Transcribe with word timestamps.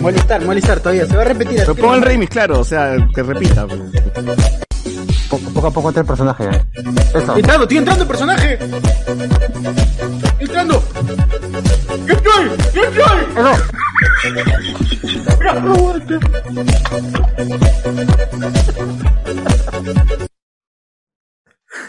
Molestar, 0.00 0.44
molestar 0.44 0.78
todavía. 0.80 1.06
Se 1.06 1.16
va 1.16 1.22
a 1.22 1.24
repetir. 1.24 1.58
Pero 1.58 1.74
pongo 1.74 1.94
el 1.94 2.02
remix, 2.02 2.30
claro, 2.30 2.60
o 2.60 2.64
sea, 2.64 2.96
que 3.14 3.22
repita. 3.22 3.66
pues. 3.66 3.80
Poco, 5.28 5.50
poco 5.50 5.66
a 5.66 5.70
poco 5.70 5.88
entra 5.88 6.00
el 6.02 6.06
personaje. 6.06 6.48
Eso. 7.14 7.36
Entrando, 7.36 7.62
estoy 7.64 7.78
entrando 7.78 8.02
el 8.02 8.08
personaje. 8.08 8.58
Entrando. 10.38 10.82
¡Yo 12.06 12.14
estoy! 12.14 12.50
¡Yo 12.74 12.82
estoy! 12.84 13.26
Mira, 15.38 15.52
aguanta. 15.52 16.18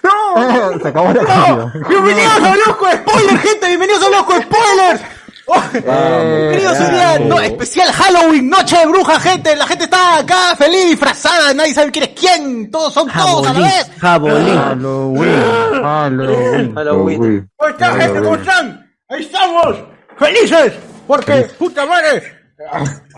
¡No! 0.03 0.79
Se 0.81 0.87
acabó 0.87 1.13
la 1.13 1.23
¡No! 1.23 1.71
¡Bienvenidos 1.87 2.33
a 2.43 2.55
Loco 2.67 2.85
Spoiler, 2.91 3.37
gente! 3.39 3.67
¡Bienvenidos 3.67 4.03
a 4.03 4.09
Loco 4.09 4.33
Spoilers! 4.41 5.18
Oh, 5.51 5.63
queridos, 5.71 6.79
hoy 6.79 6.91
día, 6.93 7.19
no, 7.19 7.39
especial 7.39 7.91
Halloween, 7.91 8.49
noche 8.49 8.77
de 8.77 8.85
bruja, 8.85 9.19
gente. 9.19 9.55
La 9.55 9.65
gente 9.65 9.85
está 9.85 10.19
acá 10.19 10.55
feliz, 10.55 10.89
disfrazada, 10.89 11.55
nadie 11.55 11.73
sabe 11.73 11.91
quién 11.91 12.03
es 12.03 12.09
quién. 12.11 12.69
Todos 12.69 12.93
son 12.93 13.11
todos 13.11 13.47
a 13.47 13.53
la 13.53 13.59
vez. 13.59 13.91
Halloween. 13.99 14.57
Halloween. 15.83 16.75
Halloween. 16.75 17.49
¿Cómo 17.57 17.69
están, 17.71 17.99
gente? 17.99 18.21
¿Cómo 18.21 18.35
están? 18.35 18.93
Ahí 19.09 19.21
estamos, 19.21 19.75
felices, 20.19 20.73
porque, 21.07 21.47
puta 21.57 21.83
madre. 21.87 22.21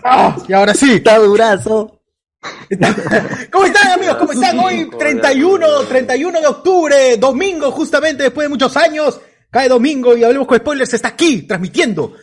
Ah, 0.02 0.34
y 0.48 0.52
ahora 0.54 0.72
sí. 0.72 0.94
Está 0.94 1.18
durazo. 1.18 2.00
¿Cómo 3.52 3.66
están, 3.66 3.92
amigos? 3.92 4.16
¿Cómo 4.16 4.32
están? 4.32 4.58
Hoy, 4.58 4.88
31, 4.98 5.80
31 5.80 6.40
de 6.40 6.46
octubre, 6.46 7.16
domingo, 7.18 7.70
justamente 7.72 8.22
después 8.22 8.46
de 8.46 8.48
muchos 8.48 8.74
años. 8.78 9.20
Cae 9.52 9.68
domingo 9.68 10.16
y 10.16 10.24
Hablemos 10.24 10.48
con 10.48 10.56
Spoilers 10.56 10.94
está 10.94 11.08
aquí, 11.08 11.42
transmitiendo. 11.42 12.14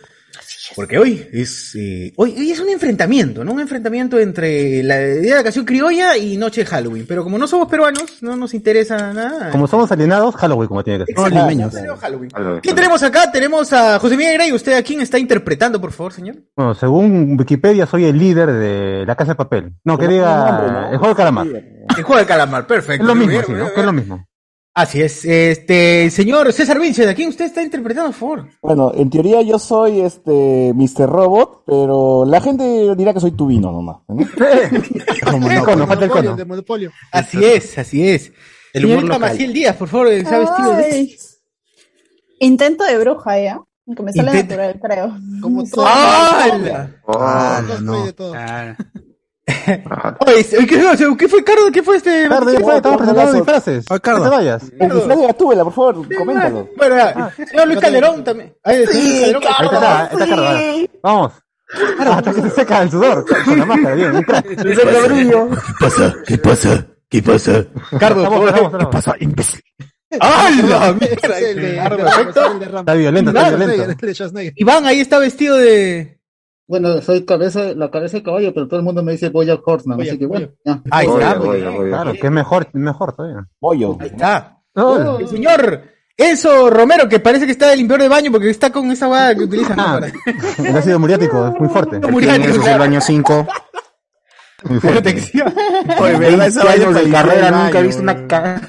Porque 0.75 0.97
hoy 0.97 1.27
es, 1.31 1.75
eh, 1.75 2.13
hoy, 2.15 2.35
hoy 2.37 2.51
es 2.51 2.59
un 2.59 2.69
enfrentamiento, 2.69 3.43
¿no? 3.43 3.53
Un 3.53 3.59
enfrentamiento 3.59 4.19
entre 4.19 4.83
la 4.83 4.97
Día 4.99 5.31
de 5.31 5.37
la 5.37 5.43
Canción 5.43 5.65
Criolla 5.65 6.15
y 6.17 6.37
Noche 6.37 6.61
de 6.61 6.67
Halloween. 6.67 7.05
Pero 7.07 7.23
como 7.23 7.37
no 7.37 7.47
somos 7.47 7.67
peruanos, 7.67 8.21
no 8.21 8.35
nos 8.35 8.53
interesa 8.53 9.13
nada. 9.13 9.49
Como 9.51 9.67
somos 9.67 9.91
alienados, 9.91 10.35
Halloween 10.35 10.67
como 10.67 10.83
tiene 10.83 10.99
que 10.99 11.13
ser. 11.13 11.25
Exacto, 11.25 11.47
limeños. 11.49 11.73
Halloween. 11.99 12.29
¿Quién 12.61 12.75
tenemos 12.75 13.01
acá? 13.03 13.31
Tenemos 13.31 13.73
a 13.73 13.99
José 13.99 14.15
Miguel 14.15 14.35
Grey. 14.35 14.51
¿Usted 14.51 14.73
a 14.73 14.83
quién 14.83 15.01
está 15.01 15.17
interpretando, 15.17 15.81
por 15.81 15.91
favor, 15.91 16.13
señor? 16.13 16.35
Bueno, 16.55 16.73
según 16.75 17.37
Wikipedia 17.39 17.85
soy 17.85 18.05
el 18.05 18.17
líder 18.17 18.51
de 18.51 19.05
la 19.05 19.15
Casa 19.15 19.31
de 19.31 19.35
Papel. 19.35 19.73
No, 19.83 19.97
que 19.97 20.05
Pero 20.05 20.13
diga 20.13 20.35
no, 20.35 20.49
hombre, 20.49 20.71
¿no? 20.71 20.91
el 20.91 20.97
juego 20.97 21.13
de 21.13 21.17
calamar. 21.17 21.47
El 21.47 22.03
juego 22.03 22.19
de 22.19 22.25
calamar, 22.25 22.67
perfecto. 22.67 23.03
Es 23.03 23.07
lo 23.07 23.15
mismo, 23.15 23.41
sí, 23.45 23.51
¿no? 23.53 23.73
Que 23.73 23.79
es 23.79 23.85
lo 23.85 23.93
mismo. 23.93 24.25
Así 24.73 25.01
es. 25.01 25.25
Este, 25.25 26.09
señor 26.09 26.53
César 26.53 26.79
Vince, 26.79 27.07
¿a 27.09 27.13
quién 27.13 27.29
usted 27.29 27.45
está 27.45 27.61
interpretando, 27.61 28.11
por 28.11 28.19
favor? 28.19 28.45
Bueno, 28.61 28.91
en 28.95 29.09
teoría 29.09 29.41
yo 29.41 29.59
soy 29.59 29.99
este 30.01 30.71
Mr. 30.73 31.09
Robot, 31.09 31.63
pero 31.65 32.23
la 32.25 32.39
gente 32.39 32.95
dirá 32.95 33.13
que 33.13 33.19
soy 33.19 33.31
Tubino 33.31 33.71
nomás. 33.71 33.97
¿no? 34.07 34.21
El 35.51 35.63
cono, 35.63 35.85
falta 35.87 36.05
el 36.05 36.11
cono. 36.11 36.35
de 36.35 36.45
Monopolio. 36.45 36.91
Así 37.11 37.43
es, 37.43 37.77
así 37.77 38.07
es. 38.07 38.31
El 38.73 38.83
Señorita. 38.83 39.19
Maciel 39.19 39.51
Díaz, 39.53 39.75
por 39.75 39.87
favor, 39.89 40.07
¿sabe 40.23 40.39
vestido 40.45 40.75
de 40.75 40.83
Ay. 40.85 41.15
Intento 42.39 42.83
de 42.85 42.97
bruja, 42.99 43.39
¿ya? 43.41 43.59
Que 43.97 44.03
me 44.03 44.13
sale 44.13 44.31
Intento- 44.31 44.55
natural, 44.55 44.79
creo. 44.79 45.17
Como 45.41 45.63
todo. 45.69 45.85
¡Hala! 45.85 46.95
Ah, 47.07 47.61
no. 47.81 48.05
Oye, 50.19 50.45
¿qué, 50.67 50.79
fue- 50.79 51.17
¿qué 51.17 51.27
fue, 51.27 51.43
Cardo? 51.43 51.71
¿Qué 51.71 51.83
fue 51.83 51.97
este? 51.97 52.27
Cardo, 52.29 52.51
ya 52.53 52.59
fue, 52.59 52.75
estamos 52.77 52.97
presentando 52.97 53.33
disfraces. 53.33 53.85
No 53.89 53.99
te 54.23 54.29
vayas. 54.29 54.63
El 54.79 54.89
disfraz 54.93 55.19
de 55.19 55.27
Gatúbela, 55.27 55.63
por 55.63 55.73
favor, 55.73 56.15
coméntalo. 56.17 56.69
Bueno, 56.77 56.95
ya. 56.97 57.33
señor 57.47 57.67
Luis 57.67 57.79
Calderón 57.79 58.23
también. 58.23 58.53
Ahí, 58.63 58.85
Calderón. 58.85 59.43
Ahí 59.57 59.65
está, 59.65 60.03
está 60.11 60.27
Cardo. 60.27 60.47
ahora. 60.47 60.61
Vamos. 61.03 61.33
Hasta 61.99 62.33
que 62.33 62.41
se 62.41 62.49
seca 62.49 62.81
el 62.81 62.91
sudor. 62.91 63.25
Con 63.45 63.59
la 63.59 63.65
máscara, 63.65 63.95
bien, 63.95 64.23
crack. 64.23 64.45
¿Qué 64.47 65.73
pasa? 65.79 66.15
¿Qué 66.25 66.37
pasa? 66.37 66.87
¿Qué 67.09 67.21
pasa? 67.23 67.65
Cardo, 67.99 68.23
vamos. 68.23 68.87
pasa, 68.91 69.15
imbécil? 69.19 69.61
El 70.09 71.55
de 71.61 71.85
Rambo. 71.85 72.79
Está 72.79 72.93
violento, 72.95 73.29
está 73.29 73.49
violento. 73.49 73.83
Iván, 74.55 74.85
ahí 74.85 74.99
está 74.99 75.19
vestido 75.19 75.57
de. 75.57 76.18
Bueno, 76.69 77.01
soy 77.01 77.25
cabeza, 77.25 77.73
la 77.73 77.89
cabeza 77.89 78.17
de 78.17 78.23
caballo, 78.23 78.53
pero 78.53 78.67
todo 78.67 78.79
el 78.79 78.85
mundo 78.85 79.01
me 79.01 79.13
dice 79.13 79.29
Boya 79.29 79.57
Horseman, 79.65 79.97
Bojack, 79.97 80.11
así 80.11 80.19
que 80.19 80.25
bueno. 80.27 80.49
ya. 80.63 80.81
Ahí 80.91 81.07
está, 81.07 81.33
voy. 81.33 81.61
Claro, 81.89 82.13
que 82.13 82.27
es 82.27 82.31
mejor, 82.31 82.67
es 82.71 82.73
mejor 82.79 83.13
todavía. 83.15 83.47
Pollo. 83.59 83.97
Ahí 83.99 84.07
está. 84.07 84.59
No, 84.75 85.17
El 85.17 85.27
señor 85.27 85.81
Enzo 86.15 86.69
Romero, 86.69 87.09
que 87.09 87.19
parece 87.19 87.47
que 87.47 87.53
está 87.53 87.69
de 87.69 87.75
limpiador 87.77 88.03
de 88.03 88.07
baño 88.09 88.31
porque 88.31 88.51
está 88.51 88.71
con 88.71 88.89
esa 88.91 89.07
guada 89.07 89.33
que 89.33 89.45
utilizan. 89.45 89.77
¿no? 89.77 89.83
Ah, 89.83 89.99
Para- 89.99 90.69
el 90.69 90.77
ácido 90.77 90.99
muriático 90.99 91.47
es 91.47 91.53
muy 91.59 91.69
fuerte. 91.69 91.99
Muriático, 92.07 92.43
Eso 92.49 92.51
es 92.51 92.57
el 92.57 92.63
claro. 92.63 92.83
año 92.83 93.01
5. 93.01 93.47
Muy 94.65 94.79
fuerte. 94.79 95.01
Protección. 95.01 95.53
Oye, 95.99 96.17
¿verdad? 96.19 96.47
Esa 96.47 96.63
vaina 96.65 96.91
de 96.91 97.09
carrera, 97.09 97.47
el 97.47 97.53
nunca 97.55 97.69
he 97.69 97.73
baño, 97.73 97.87
visto 97.87 98.01
una 98.03 98.27
cara. 98.27 98.61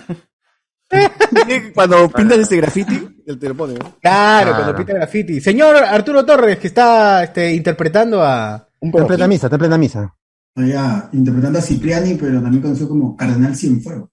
Cuando 1.75 2.09
pintas 2.09 2.39
ese 2.39 2.57
graffiti, 2.57 3.20
te 3.39 3.49
lo 3.49 3.55
pone, 3.55 3.75
¿no? 3.75 3.97
Claro, 4.01 4.49
Claro. 4.51 4.55
cuando 4.55 4.77
pinta 4.77 4.93
graffiti. 4.95 5.41
Señor 5.41 5.77
Arturo 5.77 6.25
Torres, 6.25 6.59
que 6.59 6.67
está 6.69 7.23
este, 7.25 7.53
interpretando 7.55 8.23
a. 8.23 8.67
Un 8.81 8.89
Está 8.89 9.01
en 9.03 9.07
plena 9.09 9.29
misa, 9.29 9.47
está 9.47 9.57
en 9.57 9.61
plena 9.61 9.79
misa. 9.79 10.15
Allá, 10.57 11.09
interpretando 11.13 11.59
a 11.59 11.63
Cipriani, 11.63 12.15
pero 12.15 12.41
también 12.43 12.63
conocido 12.63 12.89
como 12.89 13.17
Cardenal 13.17 13.55
Cienfuegos. 13.55 14.09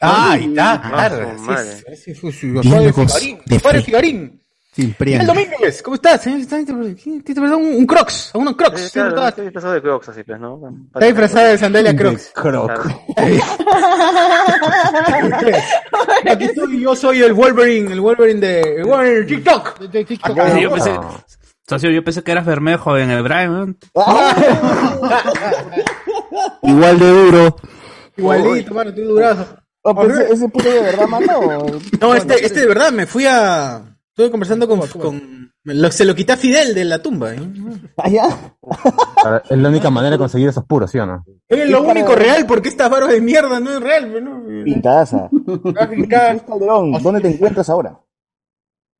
Ah, 0.00 0.32
ahí 0.32 0.46
está, 0.46 0.82
claro. 0.82 1.16
su 1.16 1.22
así 1.30 1.40
madre. 1.46 1.70
es, 1.72 1.86
así 2.00 2.14
fue 2.14 2.32
su- 2.32 3.82
Figarín. 3.84 4.41
Miguel 4.74 5.26
Domínguez, 5.26 5.82
¿cómo 5.82 5.96
estás? 5.96 6.22
señor? 6.22 6.40
Interpretando 6.40 7.58
un, 7.58 7.74
un 7.74 7.86
Crocs, 7.86 8.30
a 8.34 8.38
unos 8.38 8.56
Crocs. 8.56 8.80
Sí, 8.80 8.86
¿sí? 8.86 8.92
claro, 8.92 9.28
estoy 9.28 9.44
disfrazado 9.44 9.74
de 9.74 9.82
Crocs 9.82 10.08
así, 10.08 10.22
pues, 10.24 10.40
¿no? 10.40 10.60
Está 10.94 11.06
disfrazada 11.06 11.48
de 11.48 11.58
sandalia 11.58 11.94
Crocs. 11.94 12.30
Croc. 12.34 12.70
Aquí 16.30 16.44
estoy, 16.44 16.80
yo 16.80 16.96
soy 16.96 17.22
el 17.22 17.32
Wolverine, 17.34 17.92
el 17.92 18.00
Wolverine 18.00 18.40
de 18.40 18.60
el 18.78 18.84
Wolverine 18.84 19.20
de 19.20 19.24
TikTok. 19.26 19.78
De- 19.78 19.88
de 19.88 20.04
TikTok. 20.04 20.38
Acá. 20.38 20.54
Sí, 20.54 20.62
yo 20.62 20.70
pensé, 20.70 20.98
socio, 21.68 21.90
yo 21.90 22.02
pensé 22.04 22.22
que 22.22 22.32
eras 22.32 22.46
Bermejo 22.46 22.96
en 22.96 23.10
el 23.10 23.22
Brian. 23.22 23.76
Igual 26.62 26.98
de 26.98 27.10
duro. 27.10 27.56
Igualito, 28.16 28.74
mano, 28.74 28.90
estoy 28.90 29.04
durazo. 29.04 29.56
Oh, 29.82 29.94
pero 29.94 30.14
ese, 30.14 30.32
ese 30.34 30.48
puto 30.48 30.68
de 30.70 30.80
verdad, 30.80 31.06
mano. 31.08 31.38
o- 31.40 31.80
No, 32.00 32.14
este, 32.14 32.44
este 32.46 32.60
de 32.60 32.66
verdad, 32.66 32.92
me 32.92 33.06
fui 33.06 33.26
a. 33.26 33.91
Estuve 34.14 34.30
conversando 34.30 34.68
con. 34.68 34.80
con 34.88 35.52
lo- 35.64 35.90
se 35.90 36.04
lo 36.04 36.14
quité 36.14 36.32
a 36.32 36.36
Fidel 36.36 36.74
de 36.74 36.84
la 36.84 37.00
tumba. 37.00 37.34
¿eh? 37.34 37.40
Allá. 37.96 38.28
Para- 39.22 39.42
Es 39.48 39.56
la 39.58 39.68
única 39.70 39.88
manera 39.90 40.12
de 40.12 40.18
conseguir 40.18 40.48
esos 40.48 40.64
puros, 40.66 40.90
¿sí 40.90 40.98
o 40.98 41.06
no? 41.06 41.24
Es 41.48 41.70
lo 41.70 41.82
único 41.82 42.14
real, 42.14 42.44
porque 42.46 42.68
esta 42.68 42.88
barba 42.90 43.08
de 43.08 43.20
mierda 43.22 43.58
no 43.58 43.70
es 43.70 43.80
real, 43.80 44.10
pues, 44.10 44.22
¿no? 44.22 44.42
Calderón, 46.08 46.92
¿dónde 47.02 47.20
te 47.20 47.28
encuentras 47.30 47.70
ahora? 47.70 47.98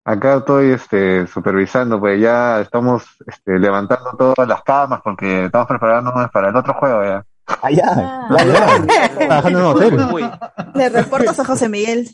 Acá 0.04 0.38
estoy 0.38 0.72
este, 0.72 1.26
supervisando, 1.28 2.00
pues 2.00 2.20
ya 2.20 2.60
estamos 2.60 3.04
este, 3.26 3.58
levantando 3.58 4.10
todas 4.18 4.48
las 4.48 4.62
camas 4.62 5.00
porque 5.04 5.44
estamos 5.44 5.68
preparándonos 5.68 6.28
para 6.30 6.48
el 6.48 6.56
otro 6.56 6.74
juego 6.74 7.04
ya. 7.04 7.24
Allá. 7.60 7.84
Ah. 7.94 8.82
Trabajando 9.16 9.58
en 9.58 9.64
un 9.64 9.70
hotel. 9.76 10.00
Uy, 10.12 10.30
Le 10.74 10.88
reportas 10.88 11.38
a 11.38 11.44
José 11.44 11.68
Miguel. 11.68 12.06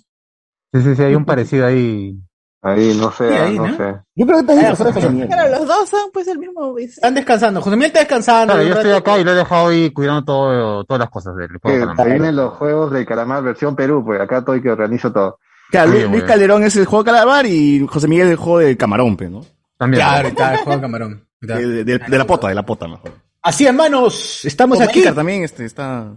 Sí, 0.75 0.83
sí, 0.83 0.97
sí, 0.97 1.03
hay 1.03 1.15
un 1.15 1.25
parecido 1.25 1.65
ahí. 1.65 2.19
Ahí, 2.61 2.97
no 3.01 3.13
sé, 3.13 3.29
Sí, 3.29 3.35
ahí, 3.37 3.57
no, 3.57 3.69
¿no? 3.69 3.77
sé. 3.77 3.95
Yo 4.17 4.27
creo 4.27 4.41
que 4.41 4.47
te 4.47 4.53
has 4.53 4.59
disfrazado 4.59 4.89
de 4.89 4.93
José 4.95 5.11
Miguel. 5.11 5.29
Claro, 5.29 5.51
los 5.59 5.67
dos 5.69 5.89
son 5.89 6.11
pues 6.13 6.27
el 6.27 6.39
mismo. 6.39 6.73
pues. 6.73 6.91
Están 6.91 7.15
descansando. 7.15 7.61
José 7.63 7.77
Miguel 7.77 7.87
está 7.89 8.01
descansando. 8.01 8.55
Claro, 8.55 8.69
yo 8.69 8.75
estoy 8.75 8.91
rato. 8.93 9.11
acá 9.11 9.19
y 9.21 9.25
lo 9.25 9.31
he 9.31 9.35
dejado 9.37 9.69
ahí 9.69 9.91
cuidando 9.91 10.25
todo, 10.25 10.85
todas 10.85 10.99
las 11.01 11.11
cosas 11.11 11.37
del 11.37 11.49
juego. 11.63 11.93
vienen 12.05 12.35
los 12.37 12.55
juegos 12.55 12.91
de 12.93 13.07
Calamar 13.07 13.43
versión 13.45 13.77
Perú, 13.77 14.03
pues 14.05 14.21
acá 14.21 14.39
estoy 14.39 14.61
que 14.61 14.71
organizo 14.71 15.13
todo. 15.13 15.39
Claro, 15.71 15.93
Luis. 15.93 16.25
Calderón 16.25 16.65
es 16.65 16.75
el 16.77 16.87
juego 16.87 17.05
de 17.05 17.11
calamar 17.13 17.45
y 17.47 17.87
José 17.87 18.09
Miguel 18.09 18.27
es 18.29 18.31
el 18.33 18.37
juego 18.39 18.59
de 18.61 18.77
camarón, 18.77 19.17
pe, 19.19 19.29
¿no? 19.29 19.45
También. 19.77 20.03
Claro, 20.03 20.29
está 20.29 20.53
el 20.55 20.59
juego 20.61 20.77
de 20.77 20.81
camarón. 20.83 21.29
Está. 21.41 21.55
De, 21.59 21.85
de- 21.85 21.99
de 21.99 22.19
la 22.19 22.27
pota, 22.27 22.49
de 22.49 22.55
la 22.55 22.65
pota, 22.65 22.89
mejor. 22.89 23.13
Así, 23.43 23.67
hermanos, 23.67 24.45
estamos 24.45 24.81
aquí. 24.81 25.05
También 25.15 25.45
este, 25.45 25.65
está... 25.65 26.11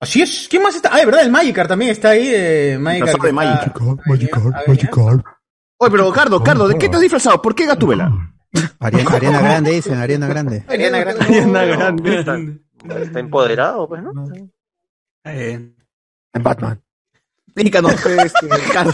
Así 0.00 0.22
es. 0.22 0.46
¿Quién 0.48 0.62
más 0.62 0.76
está? 0.76 0.90
Ah, 0.92 0.98
de 0.98 1.06
verdad, 1.06 1.22
el 1.22 1.30
Magikarp 1.30 1.68
también 1.68 1.90
está 1.90 2.10
ahí. 2.10 2.30
Eh, 2.32 2.78
Magikarp. 2.80 3.22
De 3.22 3.32
Magikarp, 3.32 3.80
Magikarp, 4.06 5.24
Oye, 5.78 5.90
pero 5.90 6.12
Cardo, 6.12 6.42
Cardo, 6.42 6.68
¿de 6.68 6.78
qué 6.78 6.88
te 6.88 6.96
has 6.96 7.02
disfrazado? 7.02 7.42
¿Por 7.42 7.54
qué 7.54 7.66
Gatúbela? 7.66 8.10
Ariana, 8.80 9.10
Ariana 9.10 9.40
Grande 9.40 9.70
dicen, 9.72 9.98
Ariana 9.98 10.26
Grande. 10.26 10.64
Ariana 10.68 10.98
Grande. 10.98 11.24
Ariana 11.24 11.64
Grande. 11.64 12.18
está, 12.18 12.38
está 13.02 13.20
empoderado, 13.20 13.88
pues, 13.88 14.02
¿no? 14.02 14.12
Eh, 15.24 15.72
Batman. 16.32 16.82
Explícanos, 17.46 17.94
pues, 18.02 18.34
este, 18.42 18.48
Cardo. 18.72 18.92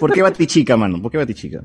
¿Por 0.00 0.12
qué 0.12 0.22
Batichica, 0.22 0.76
mano? 0.76 1.00
¿Por 1.00 1.12
qué 1.12 1.18
Batichica? 1.18 1.62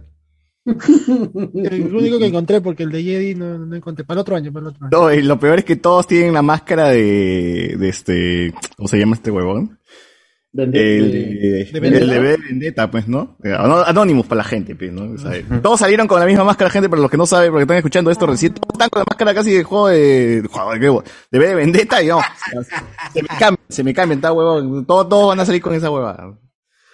El 0.68 1.96
único 1.96 2.19
que 2.19 2.25
encontré, 2.28 2.62
porque 2.62 2.84
el 2.84 2.92
de 2.92 3.04
Jedi 3.04 3.36
no, 3.36 3.58
no 3.58 3.75
encontré. 3.75 4.04
Para 4.06 4.18
el 4.18 4.22
otro 4.22 4.36
año, 4.36 4.52
para 4.52 4.64
el 4.66 4.68
otro 4.69 4.86
año. 4.86 4.98
No, 4.98 5.14
y 5.14 5.22
lo 5.22 5.40
peor 5.40 5.60
es 5.60 5.66
que 5.66 5.75
todos 5.78 6.06
tienen 6.08 6.34
la 6.34 6.42
máscara 6.42 6.90
de, 6.90 7.75
de 7.78 7.90
este, 7.90 8.54
¿cómo 8.75 8.88
se 8.88 9.00
llama 9.00 9.16
este 9.16 9.31
huevón? 9.31 9.80
El 10.54 10.72
de, 10.72 11.62
el 11.62 11.72
de 11.72 11.80
B 11.80 11.90
de 11.92 12.38
Vendetta, 12.38 12.90
pues, 12.90 13.08
¿no? 13.08 13.38
Eh, 13.44 13.54
ano- 13.54 13.84
Anonymous 13.86 14.25
para 14.25 14.40
la 14.40 14.44
gente, 14.44 14.75
pues, 14.75 14.92
¿no? 14.92 15.14
O 15.14 15.18
sea, 15.18 15.31
todos 15.62 15.80
salieron 15.80 16.08
con 16.08 16.19
la 16.19 16.25
misma 16.25 16.44
máscara, 16.44 16.72
gente, 16.72 16.90
pero 16.90 17.02
los 17.02 17.12
que 17.12 17.18
no 17.18 17.28
saben, 17.28 17.52
porque 17.52 17.63
están 17.63 17.78
escuchando 17.78 18.10
esto 18.10 18.25
recién, 18.25 18.54
todos 18.54 18.74
están 18.74 18.90
con 18.90 19.02
la 19.02 19.06
máscara 19.08 19.34
casi 19.36 19.52
de 19.54 19.63
juego 19.63 19.90
de, 19.90 20.42
de, 20.42 21.02
de 21.31 21.40
B 21.40 21.48
de 21.48 21.54
Vendetta, 21.56 22.02
y 22.02 22.08
no, 22.08 22.22
se 23.13 23.22
me 23.22 23.28
cambian, 23.28 23.58
se 23.70 23.84
me 23.84 23.94
cambian, 23.94 24.18
está 24.18 24.34
huevón, 24.34 24.86
todos, 24.88 25.08
todos 25.08 25.28
van 25.28 25.40
a 25.42 25.46
salir 25.46 25.62
con 25.62 25.75
esa 25.75 25.92
huevada. 25.92 26.40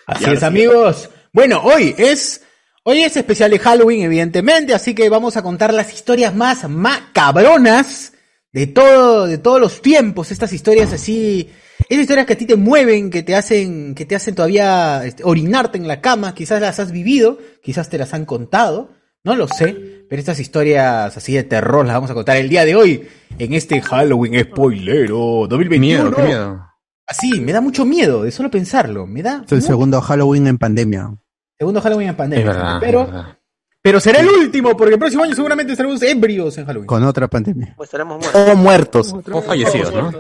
Así 0.08 0.26
es, 0.30 0.40
sí. 0.40 0.46
amigos. 0.46 1.10
Bueno, 1.32 1.62
hoy 1.64 1.96
es, 1.98 2.44
hoy 2.84 3.02
es 3.02 3.18
especial 3.18 3.52
de 3.52 3.60
Halloween, 3.60 4.04
evidentemente, 4.04 4.74
así 4.74 4.94
que 4.94 5.10
vamos 5.10 5.38
a 5.38 5.42
contar 5.42 5.74
las 5.74 5.94
historias 5.94 6.36
más 6.36 6.70
macabronas 6.70 8.14
de 8.52 8.68
todo, 8.68 9.26
de 9.26 9.38
todos 9.38 9.60
los 9.60 9.82
tiempos, 9.82 10.32
estas 10.32 10.54
historias 10.54 10.94
así, 10.94 11.50
esas 11.90 12.02
historias 12.02 12.28
que 12.28 12.34
a 12.34 12.38
ti 12.38 12.46
te 12.46 12.56
mueven, 12.56 13.10
que 13.10 13.24
te 13.24 13.36
hacen, 13.36 13.96
que 13.96 14.06
te 14.06 14.16
hacen 14.16 14.36
todavía 14.36 15.04
este, 15.06 15.24
orinarte 15.24 15.78
en 15.78 15.88
la 15.88 16.02
cama, 16.02 16.36
quizás 16.36 16.62
las 16.62 16.80
has 16.80 16.92
vivido, 16.92 17.40
quizás 17.64 17.90
te 17.90 17.98
las 17.98 18.14
han 18.14 18.26
contado, 18.26 18.92
no 19.24 19.36
lo 19.36 19.48
sé, 19.48 20.06
pero 20.10 20.20
estas 20.20 20.40
historias 20.40 21.16
así 21.16 21.34
de 21.34 21.44
terror 21.44 21.86
las 21.86 21.96
vamos 21.96 22.12
a 22.12 22.14
contar 22.14 22.38
el 22.38 22.50
día 22.50 22.66
de 22.66 22.76
hoy, 22.76 23.08
en 23.40 23.54
este 23.54 23.82
Halloween 23.82 24.40
spoilero 24.44 25.48
2021. 25.50 25.80
Miedo, 25.80 26.16
qué 26.16 26.22
miedo. 26.22 26.68
Así, 27.08 27.40
me 27.42 27.52
da 27.52 27.62
mucho 27.62 27.86
miedo 27.86 28.24
de 28.24 28.32
solo 28.32 28.52
pensarlo, 28.52 29.08
me 29.08 29.24
da 29.24 29.44
Es 29.46 29.52
el 29.52 29.62
segundo 29.62 30.00
Halloween 30.02 30.48
en 30.48 30.58
pandemia. 30.58 31.18
Segundo 31.58 31.82
Halloween 31.82 32.10
en 32.10 32.16
pandemia. 32.16 32.50
Es 32.52 32.58
verdad, 32.58 32.78
pero, 32.80 33.02
es 33.02 33.08
verdad. 33.08 33.38
pero 33.82 34.00
será 34.00 34.20
el 34.20 34.28
último, 34.30 34.76
porque 34.76 34.94
el 34.94 35.00
próximo 35.00 35.24
año 35.24 35.36
seguramente 35.36 35.72
estaremos 35.74 36.02
ebrios 36.02 36.58
en 36.58 36.66
Halloween. 36.66 36.88
Con 36.88 37.04
otra 37.04 37.28
pandemia. 37.28 37.74
Pues 37.78 37.88
estaremos 37.88 38.26
O 38.34 38.56
muertos. 38.56 39.14
O 39.32 39.42
fallecidos, 39.42 39.94
¿no? 39.94 40.12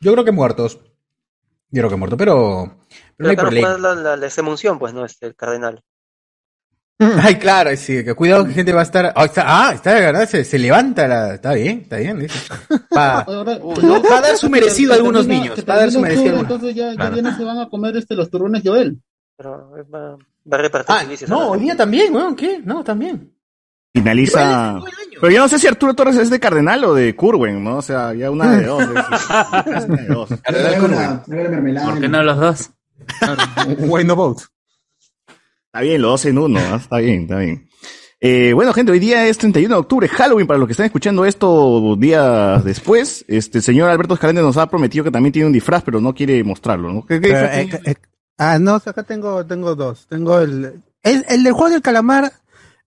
Yo 0.00 0.12
creo 0.12 0.24
que 0.24 0.32
muertos. 0.32 0.78
Yo 1.70 1.80
creo 1.80 1.88
que 1.90 1.96
muertos, 1.96 2.18
pero, 2.18 2.76
pero 3.16 3.32
no 3.42 3.48
hay 3.48 3.62
la, 3.62 3.94
la, 3.94 4.16
la 4.16 4.26
exemunción, 4.26 4.78
pues, 4.78 4.92
¿no? 4.92 5.04
Este, 5.06 5.26
el 5.26 5.34
cardenal. 5.34 5.82
Ay, 6.98 7.36
claro, 7.36 7.74
sí, 7.76 8.04
que 8.04 8.14
cuidado 8.14 8.44
que 8.46 8.52
gente 8.52 8.72
va 8.74 8.80
a 8.80 8.84
estar. 8.84 9.12
Ah, 9.16 9.24
está, 9.24 9.42
ah, 9.46 9.72
está 9.72 9.94
de 9.94 10.00
verdad, 10.02 10.28
se, 10.28 10.44
se 10.44 10.58
levanta 10.58 11.08
la. 11.08 11.34
Está 11.34 11.54
bien, 11.54 11.80
está 11.80 11.96
bien, 11.96 12.18
dice. 12.18 12.38
Va, 12.94 13.24
va 13.28 14.18
a 14.18 14.20
dar 14.20 14.36
su 14.36 14.50
merecido 14.50 14.92
a 14.92 14.96
algunos 14.96 15.22
termina- 15.26 15.42
niños. 15.44 15.64
Va 15.68 15.74
a 15.74 15.78
dar 15.78 15.90
su 15.90 16.00
merecido. 16.00 16.38
Entonces 16.38 16.74
ya, 16.74 16.90
ya 16.90 16.96
Claro. 16.96 17.14
viene 17.14 17.34
se 17.34 17.44
van 17.44 17.58
a 17.58 17.68
comer 17.70 17.96
este, 17.96 18.14
los 18.14 18.28
turrones 18.30 18.62
Joel. 18.64 19.00
Pero 19.36 19.76
eh, 19.78 19.84
va, 20.50 20.56
a 20.56 20.60
repartir. 20.60 20.94
Ah, 20.96 21.04
No, 21.28 21.50
hoy 21.50 21.60
día 21.60 21.76
también, 21.76 22.14
weón, 22.14 22.36
¿qué? 22.36 22.60
No, 22.64 22.82
también. 22.82 23.32
Finaliza. 23.94 24.80
Pero 25.20 25.32
yo 25.32 25.40
no 25.40 25.48
sé 25.48 25.58
si 25.58 25.66
Arturo 25.66 25.94
Torres 25.94 26.16
es 26.16 26.30
de 26.30 26.40
Cardenal 26.40 26.82
o 26.84 26.94
de 26.94 27.14
Curwen, 27.14 27.62
¿no? 27.62 27.76
O 27.76 27.82
sea, 27.82 28.14
ya 28.14 28.30
una 28.30 28.56
de 28.56 28.64
dos. 28.66 28.82
es 28.82 29.84
una 29.88 30.02
de 30.02 30.06
dos. 30.08 30.30
Mermelada. 31.28 31.90
¿Por 31.90 32.00
qué 32.00 32.08
no 32.08 32.22
los 32.22 32.38
dos? 32.38 32.70
Why 33.78 34.04
no 34.04 34.16
vote? 34.16 34.44
Está 35.66 35.80
bien, 35.80 36.02
los 36.02 36.10
dos 36.12 36.24
en 36.26 36.38
uno, 36.38 36.60
¿no? 36.60 36.76
está 36.76 36.98
bien, 36.98 37.22
está 37.22 37.38
bien. 37.38 37.68
Eh, 38.20 38.52
bueno, 38.54 38.72
gente, 38.72 38.92
hoy 38.92 39.00
día 39.00 39.26
es 39.26 39.36
31 39.38 39.74
de 39.74 39.80
octubre, 39.80 40.06
Halloween, 40.06 40.46
para 40.46 40.58
los 40.58 40.68
que 40.68 40.72
están 40.72 40.86
escuchando 40.86 41.24
esto 41.24 41.96
días 41.96 42.62
después. 42.64 43.24
Este 43.26 43.58
el 43.58 43.64
señor 43.64 43.90
Alberto 43.90 44.14
Escalante 44.14 44.42
nos 44.42 44.56
ha 44.56 44.68
prometido 44.68 45.04
que 45.04 45.10
también 45.10 45.32
tiene 45.32 45.46
un 45.46 45.52
disfraz, 45.52 45.82
pero 45.82 46.00
no 46.00 46.14
quiere 46.14 46.42
mostrarlo, 46.44 46.92
¿no? 46.92 47.04
¿Qué, 47.04 47.20
qué 47.20 47.28
Pero, 47.28 47.40
disfraz 47.40 47.84
eh, 47.86 47.90
eh, 47.90 47.94
ah, 48.38 48.58
no, 48.58 48.74
acá 48.76 49.02
tengo, 49.02 49.44
tengo 49.46 49.74
dos. 49.74 50.06
Tengo 50.08 50.40
el, 50.40 50.82
el, 51.02 51.24
el 51.28 51.42
del 51.44 51.52
juego 51.52 51.70
del 51.70 51.82
calamar 51.82 52.32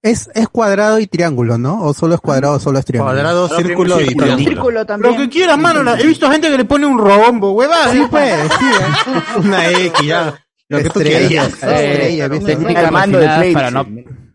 es, 0.02 0.30
es 0.36 0.48
cuadrado 0.50 1.00
y 1.00 1.08
triángulo, 1.08 1.58
¿no? 1.58 1.82
O 1.84 1.94
solo 1.94 2.16
es 2.16 2.22
cuadrado 2.22 2.56
o 2.56 2.60
solo 2.60 2.78
es 2.80 2.86
triángulo. 2.86 3.14
Cuadrado, 3.14 3.48
No, 3.48 3.56
círculo 3.58 4.02
y 4.02 4.16
triángulo. 4.16 4.38
Círculo 4.38 4.86
también. 4.86 5.14
Lo 5.14 5.20
que 5.20 5.30
quieras, 5.30 5.58
mano. 5.58 5.84
la- 5.84 6.00
He 6.00 6.06
visto 6.06 6.30
gente 6.30 6.50
que 6.50 6.58
le 6.58 6.66
pone 6.66 6.86
un 6.86 6.98
rombo, 7.00 7.54
huevada. 7.54 7.92
Sí, 7.92 8.04
pues, 8.10 8.34
sí, 8.60 8.66
¿eh? 8.66 9.40
Una 9.44 9.70
X, 9.70 10.06
ya. 10.06 10.40
Lo 10.70 10.78
que 10.80 10.90
tú. 10.90 11.00
Técnicas 11.00 12.92
refinadas 12.92 13.38
Play, 13.38 13.54
para 13.54 13.72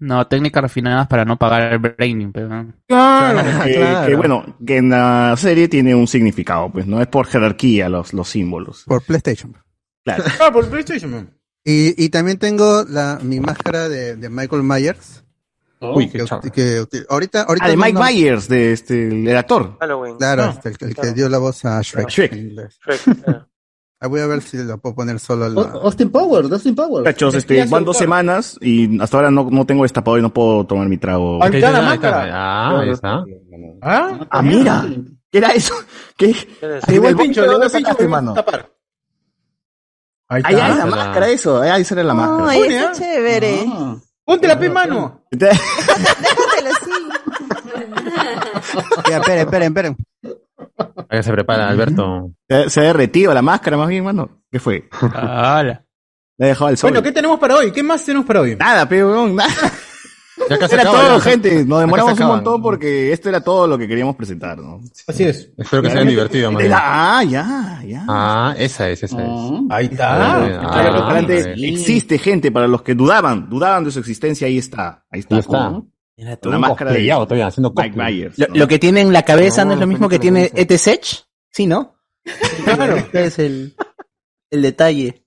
no, 0.01 0.27
técnicas 0.27 0.62
refinadas 0.62 1.07
para 1.09 1.25
no 1.25 1.37
pagar 1.37 1.73
el 1.75 1.79
braining, 1.79 2.33
pero. 2.33 2.49
Claro. 2.89 3.65
que, 3.65 3.75
claro. 3.75 4.07
que, 4.09 4.17
bueno, 4.17 4.57
que 4.67 4.79
en 4.79 4.89
la 4.91 5.35
serie 5.37 5.69
tiene 5.69 5.95
un 5.95 6.07
significado, 6.07 6.71
pues, 6.71 6.87
no 6.87 7.01
es 7.03 7.07
por 7.07 7.27
jerarquía 7.27 7.89
los, 7.89 8.15
los 8.15 8.29
símbolos. 8.29 8.85
Por 8.87 9.03
PlayStation. 9.03 9.55
Claro. 10.05 10.25
Ah, 10.41 10.50
por 10.52 10.69
PlayStation, 10.69 11.11
man. 11.11 11.31
Y, 11.64 12.02
y 12.05 12.08
también 12.08 12.38
tengo 12.38 12.85
la, 12.88 13.19
mi 13.23 13.38
máscara 13.41 13.88
de, 13.88 14.17
de 14.17 14.29
Michael 14.31 14.62
Myers. 14.62 15.25
Uy, 15.82 16.08
qué 16.11 16.19
Que, 16.19 16.25
chavo. 16.25 16.41
que- 16.43 16.50
que 16.50 16.85
ahorita, 17.08 17.43
ahorita 17.43 17.67
Ah, 17.67 17.69
de 17.70 17.76
Mike 17.76 17.93
no- 17.94 18.00
Myers, 18.05 18.49
de 18.49 18.73
este, 18.73 19.08
el 19.08 19.37
actor. 19.37 19.76
Halloween. 19.81 20.17
Claro, 20.17 20.43
Ah, 20.44 20.50
este, 20.55 20.69
el, 20.70 20.79
que- 20.79 20.85
el 20.87 20.94
que 20.94 21.00
claro. 21.00 21.14
dio 21.14 21.29
la 21.29 21.38
voz 21.38 21.64
a 21.64 21.81
Shrek. 21.82 22.08
Shrek. 22.08 22.32
en 22.32 22.38
inglés. 22.38 22.79
Shrek, 22.85 23.00
claro. 23.25 23.47
Ah, 24.02 24.06
voy 24.06 24.20
a 24.20 24.26
ver 24.26 24.41
si 24.41 24.56
lo 24.56 24.79
puedo 24.79 24.94
poner 24.94 25.20
solo 25.20 25.47
la... 25.50 25.61
Austin 25.61 26.08
Powers, 26.11 26.50
Austin 26.50 26.75
Powers. 26.75 27.05
Muchachos, 27.06 27.35
este, 27.35 27.62
van 27.67 27.85
dos 27.85 27.99
semanas 27.99 28.56
y 28.62 28.99
hasta 28.99 29.19
ahora 29.19 29.31
no, 29.31 29.49
no 29.50 29.67
tengo 29.67 29.82
destapado 29.82 30.17
y 30.17 30.23
no 30.23 30.32
puedo 30.32 30.64
tomar 30.67 30.88
mi 30.88 30.97
trago. 30.97 31.43
Ahí 31.44 31.55
está 31.56 31.70
la. 31.70 31.99
Ah, 32.32 32.81
ahí 32.81 32.91
está. 32.91 33.25
¿Ah? 33.82 34.26
Ah, 34.31 34.41
mira. 34.43 34.87
¿Qué 35.31 35.37
era 35.38 35.50
eso? 35.50 35.75
¿Qué? 36.17 36.35
Igual 36.88 37.14
pincho, 37.17 37.43
vómito, 37.43 37.44
igual 37.44 37.50
¿dónde 37.50 37.67
pincho, 37.67 37.79
sacaste, 37.91 38.05
voy 38.05 38.06
a 38.06 38.08
mano? 38.08 38.35
tapar. 38.35 38.70
Ahí 40.31 40.43
está. 40.55 40.75
la 40.77 40.87
máscara, 40.87 41.29
eso. 41.29 41.61
Ahí 41.61 41.82
esa 41.82 41.94
era 41.94 42.05
la 42.05 42.15
máscara. 42.15 42.50
Ay, 42.50 42.61
Pone, 42.61 42.77
está 42.77 42.91
¿ah? 42.91 42.94
chévere. 42.94 43.65
Ah. 43.69 43.97
Ponte 44.25 44.47
la 44.47 44.59
P, 44.59 44.71
mano. 44.71 45.25
Déjatelo 45.31 46.71
así. 46.71 46.91
Ya, 49.11 49.17
esperen, 49.17 49.41
esperen, 49.41 49.69
esperen. 49.69 49.97
Ahí 51.09 51.23
se 51.23 51.32
prepara, 51.32 51.69
Alberto. 51.69 52.31
Se, 52.49 52.71
se 52.71 52.81
ha 52.81 52.85
derretido 52.85 53.35
la 53.35 53.43
máscara 53.43 53.77
más 53.77 53.88
bien, 53.88 54.05
mano. 54.05 54.43
¿Qué 54.53 54.61
fue? 54.61 54.88
Hala. 55.12 55.85
Le 56.38 56.47
he 56.47 56.49
dejado 56.50 56.69
al 56.69 56.76
sol. 56.76 56.91
Bueno, 56.91 57.03
¿qué 57.03 57.11
tenemos 57.11 57.41
para 57.41 57.56
hoy? 57.56 57.73
¿Qué 57.73 57.83
más 57.83 58.05
tenemos 58.05 58.26
para 58.26 58.43
hoy? 58.43 58.55
Nada, 58.55 58.88
pero 58.88 59.26
nada. 59.29 59.50
Ya 60.48 60.58
casi 60.58 60.75
Era 60.75 60.82
acaba, 60.82 60.98
todo, 61.04 61.19
ya. 61.19 61.20
gente. 61.25 61.64
Nos 61.64 61.81
demoramos 61.81 62.19
un 62.19 62.26
montón 62.26 62.62
porque 62.62 63.12
esto 63.12 63.28
era 63.28 63.40
todo 63.40 63.66
lo 63.66 63.78
que 63.78 63.87
queríamos 63.87 64.16
presentar, 64.16 64.58
¿no? 64.58 64.81
Así 65.06 65.25
es. 65.25 65.50
Espero 65.56 65.82
que 65.82 65.88
se 65.90 65.94
hayan 65.96 66.08
divertido, 66.08 66.50
man. 66.50 66.64
Ah, 66.72 67.22
ya, 67.25 67.82
ya. 67.87 68.04
Ah, 68.08 68.54
esa 68.58 68.88
es, 68.90 69.02
esa 69.02 69.16
es. 69.22 69.28
Ah. 69.28 69.60
Ahí 69.70 69.87
Ah, 69.87 69.92
está. 69.92 70.60
ah, 70.62 71.10
ah, 71.12 71.20
existe 71.56 72.19
gente 72.19 72.50
para 72.50 72.66
los 72.69 72.82
que 72.82 72.94
dudaban, 72.94 73.48
dudaban 73.48 73.84
de 73.84 73.90
su 73.90 73.98
existencia, 74.00 74.46
ahí 74.46 74.58
está. 74.58 75.04
Ahí 75.10 75.20
está. 75.20 75.37
Ahí 75.37 75.40
está. 75.40 76.48
La 76.48 76.58
máscara 76.58 76.92
de 76.92 77.06
todavía, 77.08 77.46
haciendo 77.46 77.72
Mike. 77.76 77.96
Myers. 77.96 78.38
Lo, 78.38 78.46
lo 78.52 78.69
que 78.69 78.78
tiene 78.78 79.00
en 79.00 79.12
la 79.12 79.22
cabeza 79.22 79.64
no, 79.64 79.72
es 79.75 79.78
lo 79.81 79.87
mismo 79.87 80.08
que 80.08 80.19
tiene 80.19 80.50
ET 80.54 80.70
Sech, 80.76 81.25
¿sí, 81.50 81.66
no? 81.66 81.94
Claro. 82.64 82.96
Este 82.96 83.25
es 83.25 83.38
el, 83.38 83.75
el 84.50 84.62
detalle. 84.62 85.25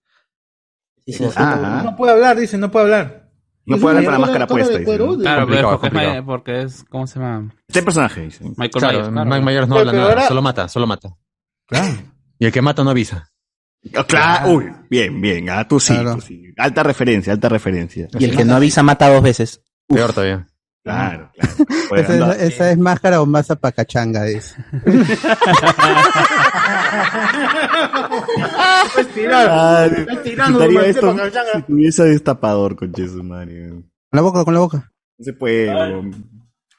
Sí, 1.06 1.14
sí, 1.14 1.26
sí. 1.30 1.40
No 1.84 1.96
puede 1.98 2.14
hablar, 2.14 2.38
dice, 2.38 2.58
no 2.58 2.70
puede 2.72 2.86
hablar. 2.86 3.23
No 3.66 3.78
puede 3.78 3.98
hablar 3.98 4.04
con 4.06 4.14
la 4.14 4.20
máscara 4.20 4.48
puesta. 4.48 4.78
dice. 4.78 4.86
Claro, 4.86 5.48
pero 5.48 5.74
es 5.74 5.78
Complicado, 5.78 5.78
porque, 5.78 5.78
es, 5.78 5.80
complicado. 5.80 6.14
Ma- 6.22 6.26
porque 6.26 6.62
es, 6.64 6.84
¿cómo 6.90 7.08
se 7.08 7.20
llama? 7.20 7.54
Este 7.68 7.84
personaje, 7.84 8.22
dice. 8.22 8.44
Michael 8.44 8.72
Claro, 8.72 8.98
Myers. 9.00 9.10
claro. 9.10 9.30
Mike 9.30 9.46
Myers 9.46 9.68
no 9.68 9.76
Pero- 9.76 9.90
habla 9.90 10.00
nada, 10.02 10.10
ahora- 10.12 10.28
solo 10.28 10.42
mata, 10.42 10.68
solo 10.68 10.88
mata. 10.88 11.10
Claro. 11.68 11.94
Y 12.40 12.46
el 12.46 12.52
que 12.52 12.62
mata 12.62 12.84
no 12.84 12.90
avisa. 12.90 13.30
Ah, 13.96 14.04
Claro, 14.06 14.52
uy, 14.54 14.72
bien, 14.90 15.20
bien, 15.22 15.50
ah, 15.50 15.68
tú 15.68 15.80
sí, 15.80 15.94
tú 16.14 16.22
sí. 16.22 16.54
Alta 16.58 16.84
referencia, 16.84 17.34
alta 17.34 17.50
referencia. 17.50 18.08
Y 18.18 18.26
el 18.26 18.36
que 18.36 18.46
no 18.46 18.56
avisa 18.56 18.82
mata 18.84 19.10
dos 19.14 19.22
veces. 19.24 19.62
Peor 19.88 20.12
todavía. 20.14 20.48
Claro, 20.84 21.32
claro. 21.40 21.56
Pues, 21.90 22.10
Esa, 22.10 22.32
es, 22.34 22.42
esa 22.54 22.72
es 22.72 22.78
máscara 22.78 23.22
o 23.22 23.26
masa 23.26 23.56
pacachanga, 23.56 24.24
dice. 24.26 24.56
Tirando, 29.14 30.06
quitaría 30.24 30.82
Marcelo, 30.82 30.84
esto 30.84 31.16
si 31.54 31.62
tuviese 31.64 32.04
destapador, 32.06 32.76
conche 32.76 33.08
su 33.08 33.24
madre. 33.24 33.68
No 33.68 33.82
Con 33.82 33.86
la 34.12 34.22
boca, 34.22 34.46
con 34.46 34.54
la 34.54 34.60
boca. 34.60 34.92
se 35.20 35.34
puede. 35.34 35.74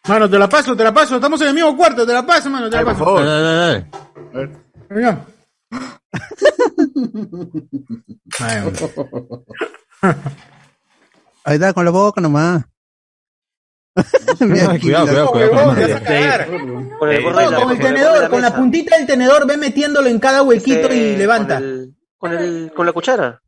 Mano, 0.06 0.28
te 0.28 0.38
la 0.38 0.48
paso, 0.48 0.76
te 0.76 0.84
la 0.84 0.92
paso. 0.92 1.14
Estamos 1.16 1.40
en 1.40 1.48
el 1.48 1.54
mismo 1.54 1.76
cuarto, 1.76 2.06
te 2.06 2.12
la 2.12 2.26
paso, 2.26 2.50
mano, 2.50 2.68
te 2.68 2.76
la 2.76 2.80
Ay, 2.80 2.84
por 2.84 2.92
paso. 2.94 3.04
favor. 3.04 3.24
Dale, 3.24 3.42
dale, 3.42 3.86
dale. 4.32 4.50
Venga. 4.90 5.24
Ay, 8.40 8.66
hombre. 8.66 8.90
Ahí 11.44 11.54
está, 11.54 11.72
con 11.72 11.84
la 11.84 11.90
boca 11.90 12.20
nomás. 12.20 12.64
Cuidado, 14.38 14.80
cuidado, 14.80 15.30
cuidado 15.30 15.64
con 17.60 17.70
el 17.70 17.78
tenedor, 17.78 18.28
con 18.28 18.42
la 18.42 18.54
puntita 18.54 18.96
del 18.96 19.06
tenedor, 19.06 19.46
ve 19.46 19.56
metiéndolo 19.56 20.08
en 20.08 20.18
cada 20.18 20.42
huequito 20.42 20.88
Este, 20.88 20.96
y 20.96 21.16
levanta. 21.16 21.56
Con, 21.58 21.64
el, 21.64 21.94
con, 22.18 22.32
el, 22.32 22.72
con 22.74 22.86
la 22.86 22.92
cuchara. 22.92 23.40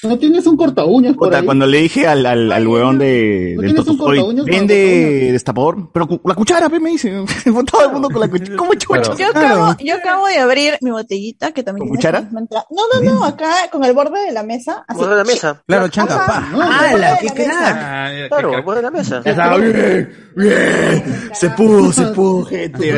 ¿No 0.00 0.16
tienes 0.16 0.46
un 0.46 0.56
corta 0.56 0.84
uñas 0.84 1.16
por 1.16 1.26
Puta, 1.26 1.38
ahí? 1.38 1.44
cuando 1.44 1.66
le 1.66 1.78
dije 1.78 2.06
al, 2.06 2.24
al, 2.24 2.52
al 2.52 2.68
weón 2.68 2.98
de, 2.98 3.54
¿No 3.56 3.62
del 3.62 3.70
tienes 3.72 3.88
un 3.88 3.96
Totosoy, 3.96 4.18
corta 4.18 4.30
uñas 4.30 4.44
con 4.44 4.54
vende 4.54 5.32
destapador, 5.32 5.90
pero 5.92 6.06
cu- 6.06 6.20
la 6.24 6.34
cuchara, 6.36 6.68
pe, 6.68 6.78
me 6.78 6.90
dice. 6.90 7.10
Todo 7.72 7.84
el 7.86 7.92
mundo 7.92 8.08
con 8.08 8.20
la 8.20 8.28
cuchara. 8.28 8.56
¿Cómo 8.56 8.74
chucha? 8.74 9.14
Yo 9.16 9.26
acabo, 9.28 9.74
yo 9.84 9.94
acabo 9.96 10.26
de 10.28 10.38
abrir 10.38 10.74
mi 10.82 10.90
botellita 10.92 11.50
que 11.50 11.64
también 11.64 11.88
¿Con 11.88 11.96
cuchara? 11.96 12.20
No, 12.30 12.40
no, 13.02 13.10
no, 13.12 13.24
acá 13.24 13.68
con 13.72 13.84
el 13.84 13.92
borde 13.92 14.20
de 14.26 14.30
la 14.32 14.44
mesa. 14.44 14.84
Así. 14.86 14.98
Borde 15.00 15.10
de 15.10 15.16
la 15.18 15.24
mesa. 15.24 15.62
Claro, 15.66 15.88
changa, 15.88 16.14
Ajá. 16.14 16.26
pa. 16.26 16.40
No, 16.52 16.62
¡Hala, 16.62 17.18
qué 17.20 17.26
crack! 17.28 17.50
Ah, 17.50 18.10
ya, 18.16 18.28
Claro, 18.28 18.54
el 18.54 18.62
borde 18.62 18.78
de 18.78 18.82
la 18.84 18.90
mesa. 18.92 19.22
Ya 19.24 19.30
está, 19.32 19.56
bien, 19.56 20.12
bien. 20.36 21.04
Se 21.32 21.50
pudo, 21.50 21.92
se 21.92 22.06
pudo, 22.06 22.44
gente. 22.44 22.92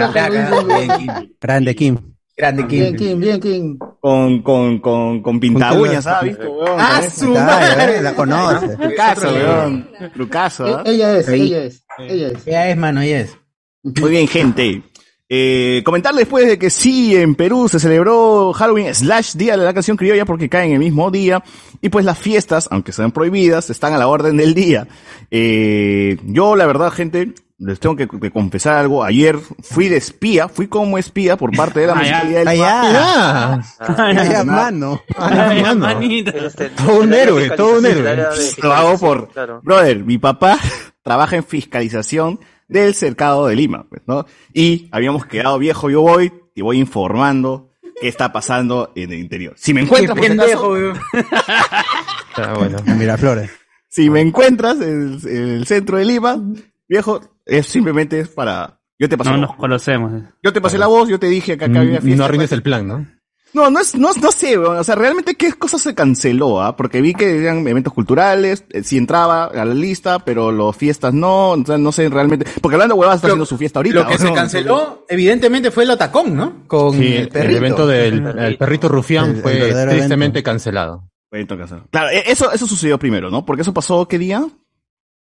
Grande, 1.41 1.75
Kim. 1.75 1.97
Grande 2.37 2.63
Bien, 2.63 2.97
King, 2.97 3.19
bien, 3.19 3.41
King. 3.41 3.79
Con, 4.01 4.43
con, 4.43 4.79
con, 4.79 5.23
con 5.23 5.39
pinta 5.39 5.73
uñas, 5.75 6.07
¿has 6.07 6.23
visto, 6.23 6.51
weón? 6.51 6.77
¡Ah, 6.79 7.03
su 7.15 7.31
madre! 7.35 8.01
La 8.01 8.15
conoce. 8.15 8.77
Trucazo, 8.77 9.29
weón. 9.31 9.91
Trucazo, 10.15 10.65
¿ah? 10.79 10.83
E- 10.87 10.91
Ella 10.93 11.19
es, 11.19 11.29
ella 11.29 11.65
es, 11.65 11.85
ella 11.99 12.29
es. 12.29 12.47
Ella 12.47 12.71
es, 12.71 12.77
mano, 12.79 13.03
ella 13.03 13.21
es. 13.21 13.37
Muy 13.83 14.11
bien, 14.11 14.27
gente. 14.27 14.83
Eh, 15.33 15.83
comentarles 15.85 16.23
después 16.23 16.47
de 16.47 16.59
que 16.59 16.71
sí, 16.71 17.15
en 17.15 17.35
Perú 17.37 17.69
se 17.69 17.79
celebró 17.79 18.53
Halloween 18.53 18.93
slash 18.95 19.35
Día 19.35 19.57
de 19.57 19.65
la 19.65 19.73
Canción 19.75 19.97
Criolla 19.97 20.25
porque 20.25 20.49
caen 20.49 20.73
el 20.73 20.79
mismo 20.81 21.11
día. 21.11 21.45
Y 21.83 21.89
pues 21.91 22.05
las 22.05 22.19
fiestas, 22.19 22.69
aunque 22.71 22.93
sean 22.93 23.13
prohibidas, 23.13 23.71
están 23.71 23.93
a 23.93 23.99
la 23.99 24.09
orden 24.09 24.37
del 24.39 24.55
día. 24.55 24.89
Eh, 25.31 26.17
yo, 26.25 26.57
la 26.57 26.67
verdad, 26.67 26.91
gente, 26.91 27.33
les 27.61 27.79
tengo 27.79 27.95
que, 27.95 28.09
que 28.09 28.31
confesar 28.31 28.77
algo. 28.79 29.05
Ayer 29.05 29.37
fui 29.63 29.89
de 29.89 29.97
espía, 29.99 30.49
fui 30.49 30.67
como 30.67 30.97
espía 30.99 31.37
por 31.37 31.55
parte 31.57 31.81
de 31.81 31.87
la. 31.89 31.95
Municipalidad 32.01 32.39
del 32.39 32.49
Allá. 32.49 33.61
Parque. 33.79 34.03
Allá, 34.21 34.45
mano. 34.45 35.01
Todo 36.77 37.01
un 37.01 37.13
el 37.13 37.19
héroe, 37.21 37.51
todo 37.51 37.79
un 37.79 37.87
héroe. 37.87 38.11
el 38.13 38.23
Lo 38.63 38.73
hago 38.73 38.99
por, 38.99 39.29
Claro. 39.29 39.61
brother, 39.63 40.05
mi 40.05 40.19
papá 40.19 40.59
trabaja 41.03 41.37
en 41.37 41.45
fiscalización 41.45 42.41
del 42.69 42.95
cercado 42.95 43.47
de 43.47 43.57
Lima, 43.57 43.87
pues, 43.89 44.03
¿no? 44.07 44.27
Y 44.55 44.89
habíamos 44.93 45.27
quedado 45.27 45.59
viejo, 45.59 45.91
yo 45.91 46.01
voy 46.03 46.33
y 46.55 46.63
voy 46.63 46.79
informando 46.79 47.73
qué 48.01 48.09
está 48.09 48.33
pasando 48.33 48.93
en 48.95 49.13
el 49.13 49.19
interior. 49.19 49.55
Si 49.57 49.75
me 49.75 49.83
encuentras, 49.83 50.17
por 50.17 50.27
pendejo. 50.27 50.75
Ah, 52.37 52.55
bueno. 52.57 52.79
Miraflores. 52.97 53.51
si 53.89 54.09
me 54.09 54.21
encuentras 54.21 54.81
en, 54.81 55.19
en 55.25 55.49
el 55.49 55.67
centro 55.67 55.99
de 55.99 56.05
Lima, 56.05 56.41
viejo, 56.89 57.21
es 57.51 57.67
simplemente 57.67 58.21
es 58.21 58.29
para, 58.29 58.81
yo 58.99 59.09
te 59.09 59.19
pasé 59.19 59.31
No 59.31 59.37
la 59.37 59.41
nos 59.43 59.51
voz. 59.51 59.59
conocemos. 59.59 60.13
Yo 60.43 60.53
te 60.53 60.61
pasé 60.61 60.79
la 60.79 60.87
voz, 60.87 61.09
yo 61.09 61.19
te 61.19 61.29
dije 61.29 61.59
que 61.59 61.65
acá 61.65 61.81
había 61.81 62.01
fiesta. 62.01 62.09
Mm, 62.15 62.19
No 62.19 62.25
arruines 62.25 62.53
el 62.53 62.63
plan, 62.63 62.87
¿no? 62.87 63.07
No, 63.53 63.69
no 63.69 63.81
es, 63.81 63.97
no, 63.97 64.11
no 64.23 64.31
sé, 64.31 64.57
o 64.57 64.85
sea, 64.85 64.95
realmente 64.95 65.35
qué 65.35 65.53
cosa 65.55 65.77
se 65.77 65.93
canceló, 65.93 66.63
¿ah? 66.63 66.77
Porque 66.77 67.01
vi 67.01 67.15
que 67.15 67.37
eran 67.43 67.67
eventos 67.67 67.93
culturales, 67.93 68.65
eh, 68.71 68.85
sí 68.85 68.97
entraba 68.97 69.47
a 69.47 69.65
la 69.65 69.75
lista, 69.75 70.21
pero 70.21 70.53
los 70.53 70.77
fiestas 70.77 71.13
no, 71.13 71.51
o 71.51 71.65
sea, 71.67 71.77
no 71.77 71.91
sé 71.91 72.09
realmente, 72.09 72.47
porque 72.61 72.77
hablando 72.77 72.95
de 72.95 73.01
huevadas 73.01 73.17
está 73.19 73.27
Lo- 73.27 73.33
haciendo 73.33 73.47
su 73.47 73.59
fiesta 73.59 73.81
ahorita. 73.81 73.95
Lo 73.97 74.07
que 74.07 74.15
¿o 74.15 74.19
se 74.19 74.25
no? 74.27 74.35
canceló, 74.35 75.05
evidentemente, 75.09 75.73
fue 75.73 75.83
el 75.83 75.91
otacón, 75.91 76.37
¿no? 76.37 76.63
Con 76.69 76.93
Sí, 76.97 77.09
el 77.09 77.23
el, 77.23 77.29
perrito. 77.29 77.57
evento 77.59 77.87
del 77.89 78.25
El 78.25 78.39
el 78.39 78.57
perrito 78.57 78.89
rufián 78.89 79.31
El- 79.31 79.37
el 79.39 79.43
fue 79.43 79.87
tristemente 79.89 80.45
cancelado. 80.45 81.11
Evento 81.33 81.59
cancelado. 81.59 81.89
Claro, 81.91 82.11
eh, 82.11 82.23
eso, 82.27 82.53
eso 82.53 82.69
sucedió 82.69 83.01
primero, 83.01 83.31
¿no? 83.31 83.45
Porque 83.45 83.63
eso 83.63 83.75
pasó, 83.75 84.07
¿qué 84.07 84.19
día? 84.19 84.45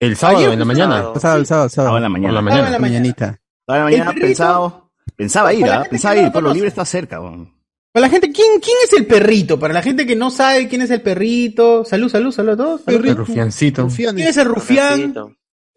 El 0.01 0.17
sábado 0.17 0.39
Ayer 0.39 0.53
en 0.53 0.59
la 0.61 0.65
mañana. 0.65 0.97
sábado. 0.99 1.21
Sábado, 1.21 1.45
sábado, 1.45 1.67
Estaba 1.67 1.67
en 1.67 1.71
sábado. 1.71 2.01
la 2.01 2.09
mañana. 2.09 2.33
la 2.35 2.43
mañana. 2.43 2.71
la. 2.71 2.79
Mañanita. 2.79 3.27
En 3.67 3.77
la 3.79 3.85
mañana, 3.85 4.05
El 4.11 4.17
perrito- 4.17 4.27
pensado, 4.27 4.91
pensaba 5.17 5.53
ir, 5.53 5.67
¿ah? 5.67 5.85
Pensaba 5.91 6.17
ir, 6.17 6.25
lo 6.25 6.33
Pueblo. 6.33 6.55
Libre 6.55 6.69
está 6.69 6.85
cerca, 6.85 7.21
weón. 7.21 7.53
Para 7.93 8.07
la 8.07 8.11
gente, 8.11 8.31
¿quién, 8.31 8.61
¿quién 8.61 8.77
es 8.85 8.93
el 8.93 9.07
perrito? 9.07 9.59
Para 9.59 9.75
la 9.75 9.83
gente 9.83 10.07
que 10.07 10.15
no 10.15 10.31
sabe 10.31 10.69
quién 10.69 10.83
es 10.83 10.91
el 10.91 11.01
perrito. 11.03 11.85
Salud, 11.85 12.09
salud, 12.09 12.31
salud 12.31 12.51
a 12.53 12.57
todos. 12.57 12.83
Salud. 12.83 13.05
El 13.07 13.17
rufiancito. 13.17 13.89
¿Quién 13.89 14.19
es 14.21 14.37
el 14.37 14.47
rufián? 14.47 15.15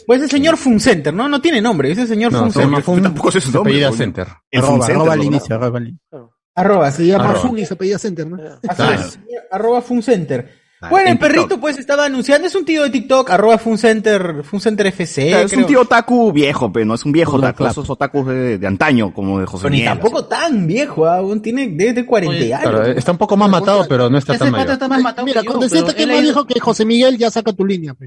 Pues 0.05 0.21
el 0.21 0.29
señor 0.29 0.57
Funcenter, 0.57 1.13
¿no? 1.13 1.27
No 1.29 1.41
tiene 1.41 1.61
nombre, 1.61 1.91
es 1.91 1.97
el 1.97 2.07
señor 2.07 2.31
No, 2.31 2.37
se 2.39 2.43
Funcenter. 2.45 2.69
llama 2.71 2.81
Fun, 2.83 3.01
tampoco 3.03 3.31
sé 3.31 3.39
su 3.39 3.51
se 3.51 3.53
nombre, 3.57 3.71
apellida 3.73 3.87
coño. 3.89 3.97
Center. 3.97 4.27
El 4.49 4.59
Arroba, 4.59 4.71
Funcenter, 4.77 4.95
arroba 4.95 5.13
al 5.13 5.23
inicio, 5.23 5.55
arroba 5.55 5.77
al 5.77 5.87
inicio. 5.87 6.31
Arroba, 6.55 6.91
Se 6.91 7.05
llama 7.05 7.23
Arroba. 7.29 7.39
Fun 7.39 7.59
y 7.59 7.65
se 7.65 7.73
apellida 7.75 7.99
Center, 7.99 8.27
¿no? 8.27 8.37
Así 8.67 8.75
Claro. 8.75 9.01
es, 9.01 9.19
arroba 9.51 9.81
Funcenter. 9.81 10.60
Claro, 10.81 10.95
Bueno, 10.95 11.07
en 11.09 11.13
el 11.13 11.19
perrito 11.19 11.59
pues 11.59 11.77
estaba 11.77 12.05
anunciando, 12.05 12.47
es 12.47 12.55
un 12.55 12.65
tío 12.65 12.81
de 12.81 12.89
TikTok, 12.89 13.29
arroba 13.29 13.59
Funcenter, 13.59 14.43
Funcenter 14.43 14.87
FC, 14.87 15.27
Claro, 15.29 15.45
es 15.45 15.53
un 15.53 15.65
tío 15.67 15.81
otaku 15.81 16.31
viejo, 16.31 16.73
pero 16.73 16.87
no 16.87 16.95
es 16.95 17.05
un 17.05 17.11
viejo 17.11 17.37
otaku, 17.37 17.57
clap. 17.57 17.71
esos 17.71 17.87
otakus 17.87 18.25
de, 18.25 18.57
de 18.57 18.65
antaño, 18.67 19.13
como 19.13 19.39
de 19.39 19.45
José 19.45 19.61
Pero 19.65 19.71
ni 19.73 19.77
Miguel. 19.81 19.93
tampoco 19.93 20.25
tan 20.25 20.65
viejo, 20.65 21.05
¿ah? 21.05 21.17
aún 21.17 21.39
tiene 21.39 21.67
desde 21.67 22.03
40 22.03 22.35
Oye, 22.35 22.51
años. 22.53 22.67
Claro, 22.67 22.85
está 22.87 23.11
un 23.11 23.19
poco 23.19 23.37
más 23.37 23.47
matado, 23.47 23.85
pero 23.87 24.09
no 24.09 24.17
está 24.17 24.33
Ese 24.33 24.39
tan 24.45 24.51
pata 24.51 24.57
mayor. 24.63 24.73
está 24.73 24.87
más 24.87 25.01
matado 25.03 25.25
Mira, 25.27 25.41
que 25.41 25.45
yo, 25.45 25.51
con 25.53 25.61
decirte 25.61 25.85
pero 25.85 25.97
que 25.97 26.03
él 26.03 26.09
más 26.13 26.21
dijo 26.23 26.45
que 26.47 26.59
José 26.59 26.83
Miguel 26.85 27.17
ya 27.19 27.29
saca 27.29 27.53
tu 27.53 27.63
línea. 27.63 27.95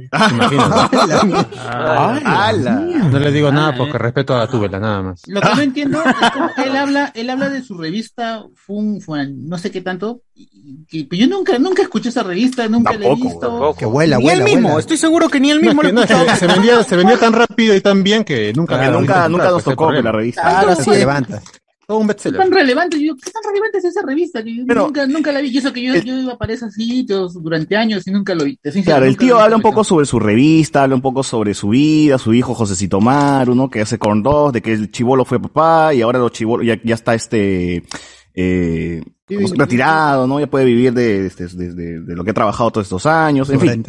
Ah. 1.66 3.00
No 3.10 3.18
le 3.18 3.30
digo 3.30 3.52
nada 3.52 3.76
porque 3.76 3.98
respeto 3.98 4.34
a 4.36 4.48
Tubela, 4.48 4.80
nada 4.80 5.02
más. 5.02 5.22
Lo 5.26 5.40
que 5.40 5.48
no 5.54 5.60
entiendo 5.60 6.02
es 6.02 6.30
cómo 6.32 6.50
él 6.64 6.76
habla, 6.76 7.12
él 7.14 7.30
habla 7.30 7.48
de 7.50 7.62
su 7.62 7.76
revista 7.78 8.44
Fun, 8.54 9.00
Fun, 9.00 9.48
no 9.48 9.58
sé 9.58 9.70
qué 9.70 9.80
tanto, 9.80 10.22
pero 10.90 11.06
yo 11.10 11.26
nunca, 11.28 11.58
nunca 11.58 11.82
escuché 11.82 12.08
esa 12.08 12.22
revista, 12.22 12.63
nunca 12.68 12.92
la 12.92 12.96
he 12.98 13.02
Tampoco, 13.08 13.24
visto. 13.24 13.40
tampoco. 13.40 13.74
Que 13.76 13.86
vuela, 13.86 14.16
ni 14.18 14.28
él 14.28 14.38
vuela, 14.40 14.44
mismo, 14.44 14.68
vuela. 14.68 14.80
estoy 14.80 14.96
seguro 14.96 15.28
que 15.28 15.40
ni 15.40 15.50
él 15.50 15.58
No, 15.60 15.66
mismo 15.66 15.82
que, 15.82 15.88
lo 15.88 15.94
no, 15.94 16.06
que 16.06 16.36
se 16.36 16.46
vendía, 16.46 16.82
se 16.84 16.96
vendía 16.96 17.18
tan 17.18 17.32
rápido 17.32 17.74
y 17.74 17.80
tan 17.80 18.02
bien 18.02 18.24
que 18.24 18.52
nunca, 18.54 18.78
Que 18.80 18.90
nunca, 18.90 19.28
nunca 19.28 19.50
nos 19.50 19.64
tocó 19.64 19.88
ver 19.88 20.04
la 20.04 20.12
revista. 20.12 20.60
Ahora 20.60 20.76
sí 20.76 20.84
Fue 20.84 20.98
levanta. 20.98 21.40
Todo 21.86 21.98
un 21.98 22.06
¿Qué 22.06 22.14
bestseller. 22.14 22.40
tan 22.40 22.50
relevante? 22.50 22.98
Yo, 22.98 23.14
¿Qué 23.14 23.30
tan 23.30 23.42
relevante 23.46 23.76
es 23.76 23.84
esa 23.84 24.00
revista? 24.06 24.42
Que 24.42 24.56
yo 24.56 24.62
Pero- 24.66 24.84
nunca, 24.86 25.06
nunca 25.06 25.30
la 25.32 25.42
vi. 25.42 25.48
Y 25.50 25.58
eso 25.58 25.70
que 25.70 25.82
yo, 25.82 25.92
El- 25.92 26.02
yo 26.02 26.18
iba 26.18 26.32
a 26.32 26.38
para 26.38 26.54
esos 26.54 26.72
sitios 26.72 27.34
durante 27.34 27.76
años 27.76 28.06
y 28.06 28.10
nunca 28.10 28.34
lo 28.34 28.44
vi. 28.44 28.56
Claro, 28.56 29.04
el 29.04 29.10
nunca 29.10 29.20
tío 29.26 29.38
habla 29.38 29.56
un 29.56 29.60
poco 29.60 29.84
sobre 29.84 30.06
su 30.06 30.18
revista, 30.18 30.84
habla 30.84 30.94
un 30.94 31.02
poco 31.02 31.22
sobre 31.22 31.52
su 31.52 31.68
vida, 31.68 32.16
su 32.16 32.32
hijo 32.32 32.54
Josecito 32.54 33.02
Maru, 33.02 33.54
¿no? 33.54 33.68
Que 33.68 33.82
hace 33.82 33.98
corn 33.98 34.22
dos, 34.22 34.54
de 34.54 34.62
que 34.62 34.72
el 34.72 34.90
chivolo 34.90 35.26
fue 35.26 35.38
papá 35.38 35.92
y 35.92 36.00
ahora 36.00 36.18
los 36.20 36.32
chivolos 36.32 36.66
ya, 36.66 36.78
ya 36.82 36.94
está 36.94 37.14
este 37.14 37.82
eh, 38.34 39.02
Sí, 39.04 39.13
retirado, 39.28 40.26
¿no? 40.26 40.38
Ya 40.40 40.46
puede 40.46 40.64
vivir 40.64 40.92
de, 40.92 41.28
de, 41.28 41.48
de- 41.48 41.72
de- 41.74 42.00
de 42.00 42.14
lo 42.16 42.24
que 42.24 42.30
ha 42.30 42.34
trabajado 42.34 42.70
todos 42.70 42.86
estos 42.86 43.06
años. 43.06 43.48
En 43.50 43.60
fin, 43.60 43.84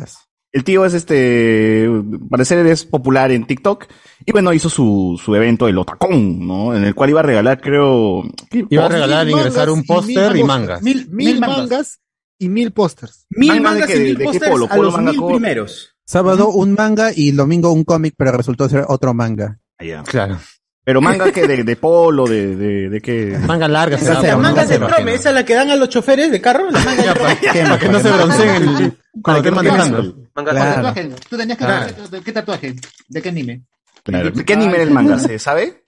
el 0.51 0.63
tío 0.63 0.85
es 0.85 0.93
este, 0.93 1.89
parecer 2.29 2.65
es 2.67 2.85
popular 2.85 3.31
en 3.31 3.45
TikTok 3.45 3.85
y 4.25 4.31
bueno, 4.31 4.53
hizo 4.53 4.69
su, 4.69 5.19
su 5.21 5.35
evento 5.35 5.67
el 5.67 5.77
Otacón, 5.77 6.47
¿no? 6.47 6.73
En 6.75 6.85
el 6.85 6.95
cual 6.95 7.09
iba 7.09 7.19
a 7.19 7.23
regalar, 7.23 7.59
creo. 7.59 8.23
Iba 8.69 8.85
a 8.85 8.89
regalar, 8.89 9.27
ingresar 9.29 9.69
un 9.69 9.83
póster 9.83 10.35
y 10.37 10.43
mangas. 10.43 10.81
Mil, 10.81 11.07
Mil 11.11 11.39
mangas 11.41 11.99
y 12.39 12.47
mil 12.49 12.71
pósters. 12.71 13.25
Mil 13.29 13.49
¿Manga 13.49 13.59
de 13.59 13.63
mangas 13.63 13.87
qué? 13.87 13.95
y 13.97 13.99
mil 13.99 14.13
¿De 14.13 14.17
qué 14.19 14.23
pósters 14.25 14.51
polo? 14.51 14.65
a 14.65 14.69
¿Polo, 14.69 14.81
los 14.83 14.93
manga, 14.93 15.11
mil 15.11 15.25
primeros. 15.25 15.89
Sábado 16.05 16.49
un 16.49 16.73
manga 16.73 17.11
y 17.13 17.31
domingo 17.31 17.71
un 17.73 17.83
cómic, 17.83 18.13
pero 18.17 18.31
resultó 18.31 18.69
ser 18.69 18.85
otro 18.87 19.13
manga. 19.13 19.59
Claro. 20.05 20.37
Pero 20.85 21.01
manga 21.01 21.31
que 21.31 21.47
de, 21.47 21.63
de 21.63 21.75
polo, 21.75 22.27
de, 22.27 22.55
de, 22.55 22.89
de 22.89 23.01
qué. 23.01 23.37
Manga 23.45 23.67
larga, 23.67 23.97
será, 23.97 24.21
las 24.21 24.37
mangas 24.37 24.69
de 24.69 24.75
se 24.75 24.79
imagina. 24.81 25.11
esa 25.13 25.29
es 25.29 25.35
la 25.35 25.43
que 25.43 25.55
dan 25.55 25.71
a 25.71 25.75
los 25.75 25.89
choferes 25.89 26.31
de 26.31 26.39
carro, 26.39 26.69
las 26.69 26.85
mangas 26.85 27.05
de. 27.05 27.19
Para 27.19 27.79
que 27.79 27.89
no 27.89 27.99
se 27.99 28.11
bronceen 28.11 28.49
el- 28.55 28.97
cuando 29.23 29.39
esté 29.39 29.51
manejando. 29.51 30.15
Manga 30.35 30.51
¿Qué 30.51 30.57
Claro. 30.57 30.75
tatuaje? 30.75 31.09
Tú 31.29 31.37
tenías 31.37 31.57
que 31.57 31.65
Claro. 31.65 31.93
¿qué, 32.11 32.21
qué 32.21 32.31
tatuaje? 32.31 32.75
¿De 33.07 33.21
qué 33.21 33.29
anime? 33.29 33.61
Claro. 34.03 34.29
¿De 34.29 34.45
qué 34.45 34.53
anime 34.53 34.75
era 34.75 34.83
el 34.83 34.91
manga? 34.91 35.17
¿Se 35.17 35.39
sabe? 35.39 35.84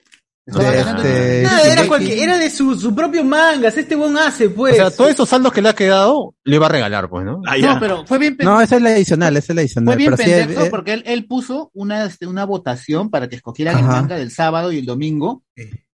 De 0.48 0.80
este, 0.80 1.42
Nada, 1.44 1.62
era, 1.62 1.88
cualquier- 1.88 2.20
era 2.20 2.38
de 2.38 2.50
su, 2.50 2.80
su 2.80 2.96
propio 2.96 3.22
mangas, 3.26 3.76
este 3.76 3.96
buen 3.96 4.18
hace, 4.18 4.48
O 4.48 4.54
pues. 4.56 4.78
sea, 4.78 4.90
todos 4.90 5.10
esos 5.10 5.28
saldos 5.28 5.52
que 5.52 5.62
le 5.62 5.68
ha 5.68 5.76
quedado, 5.76 6.36
le 6.46 6.58
va 6.58 6.68
a 6.68 6.70
regalar, 6.70 7.10
pues, 7.10 7.26
¿no? 7.26 7.42
Ah. 7.46 7.58
No, 7.58 7.78
pero 7.82 8.06
fue 8.08 8.18
bien, 8.18 8.38
No, 8.40 8.62
esa 8.62 8.78
es 8.78 8.82
la 8.82 8.92
adicional, 8.92 9.36
esa 9.36 9.52
es 9.52 9.56
la 9.56 9.62
adicional. 9.64 9.94
fue 9.94 9.98
bien 9.98 10.14
pero 10.16 10.30
pendejo 10.30 10.64
eh, 10.66 10.70
porque 10.70 10.94
él, 10.94 11.04
él 11.06 11.26
puso 11.26 11.70
una, 11.74 12.06
este, 12.06 12.28
una 12.28 12.46
votación 12.46 13.10
para 13.10 13.28
que 13.28 13.36
escogieran 13.36 13.78
el 13.78 13.84
manga 13.84 14.16
del 14.16 14.32
sábado 14.32 14.72
y 14.72 14.78
el 14.80 14.86
domingo. 14.86 15.44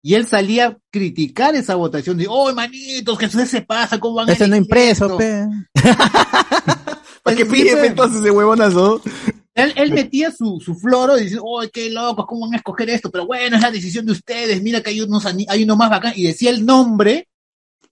Y 0.02 0.14
él 0.14 0.26
salía 0.28 0.66
a 0.66 0.78
criticar 0.90 1.56
esa 1.56 1.74
votación. 1.74 2.16
De, 2.16 2.26
oh, 2.28 2.54
manitos, 2.54 3.18
que 3.18 3.28
se 3.28 3.62
pasa, 3.62 3.98
¿cómo 3.98 4.14
van 4.16 4.28
a 4.30 4.32
ese 4.34 4.46
no 4.46 4.54
impreso, 4.54 5.06
esto?" 5.06 5.16
pe. 5.16 5.46
¿Para 7.24 7.36
qué 7.36 7.46
pide 7.46 7.86
entonces 7.86 8.20
ese 8.20 8.30
huevonazo? 8.30 9.00
Él, 9.54 9.72
él 9.76 9.92
metía 9.92 10.30
su, 10.32 10.60
su 10.60 10.74
floro 10.74 11.16
y 11.16 11.24
decía, 11.24 11.38
oh, 11.40 11.62
qué 11.72 11.90
locos, 11.90 12.26
¿cómo 12.26 12.42
van 12.42 12.54
a 12.54 12.56
escoger 12.56 12.90
esto? 12.90 13.10
Pero 13.10 13.26
bueno, 13.26 13.56
es 13.56 13.62
la 13.62 13.70
decisión 13.70 14.04
de 14.04 14.12
ustedes, 14.12 14.60
mira 14.62 14.80
que 14.80 14.90
hay, 14.90 15.00
unos, 15.00 15.24
hay 15.26 15.62
uno 15.62 15.76
más 15.76 15.90
bacán. 15.90 16.12
Y 16.16 16.24
decía 16.24 16.50
el 16.50 16.66
nombre, 16.66 17.28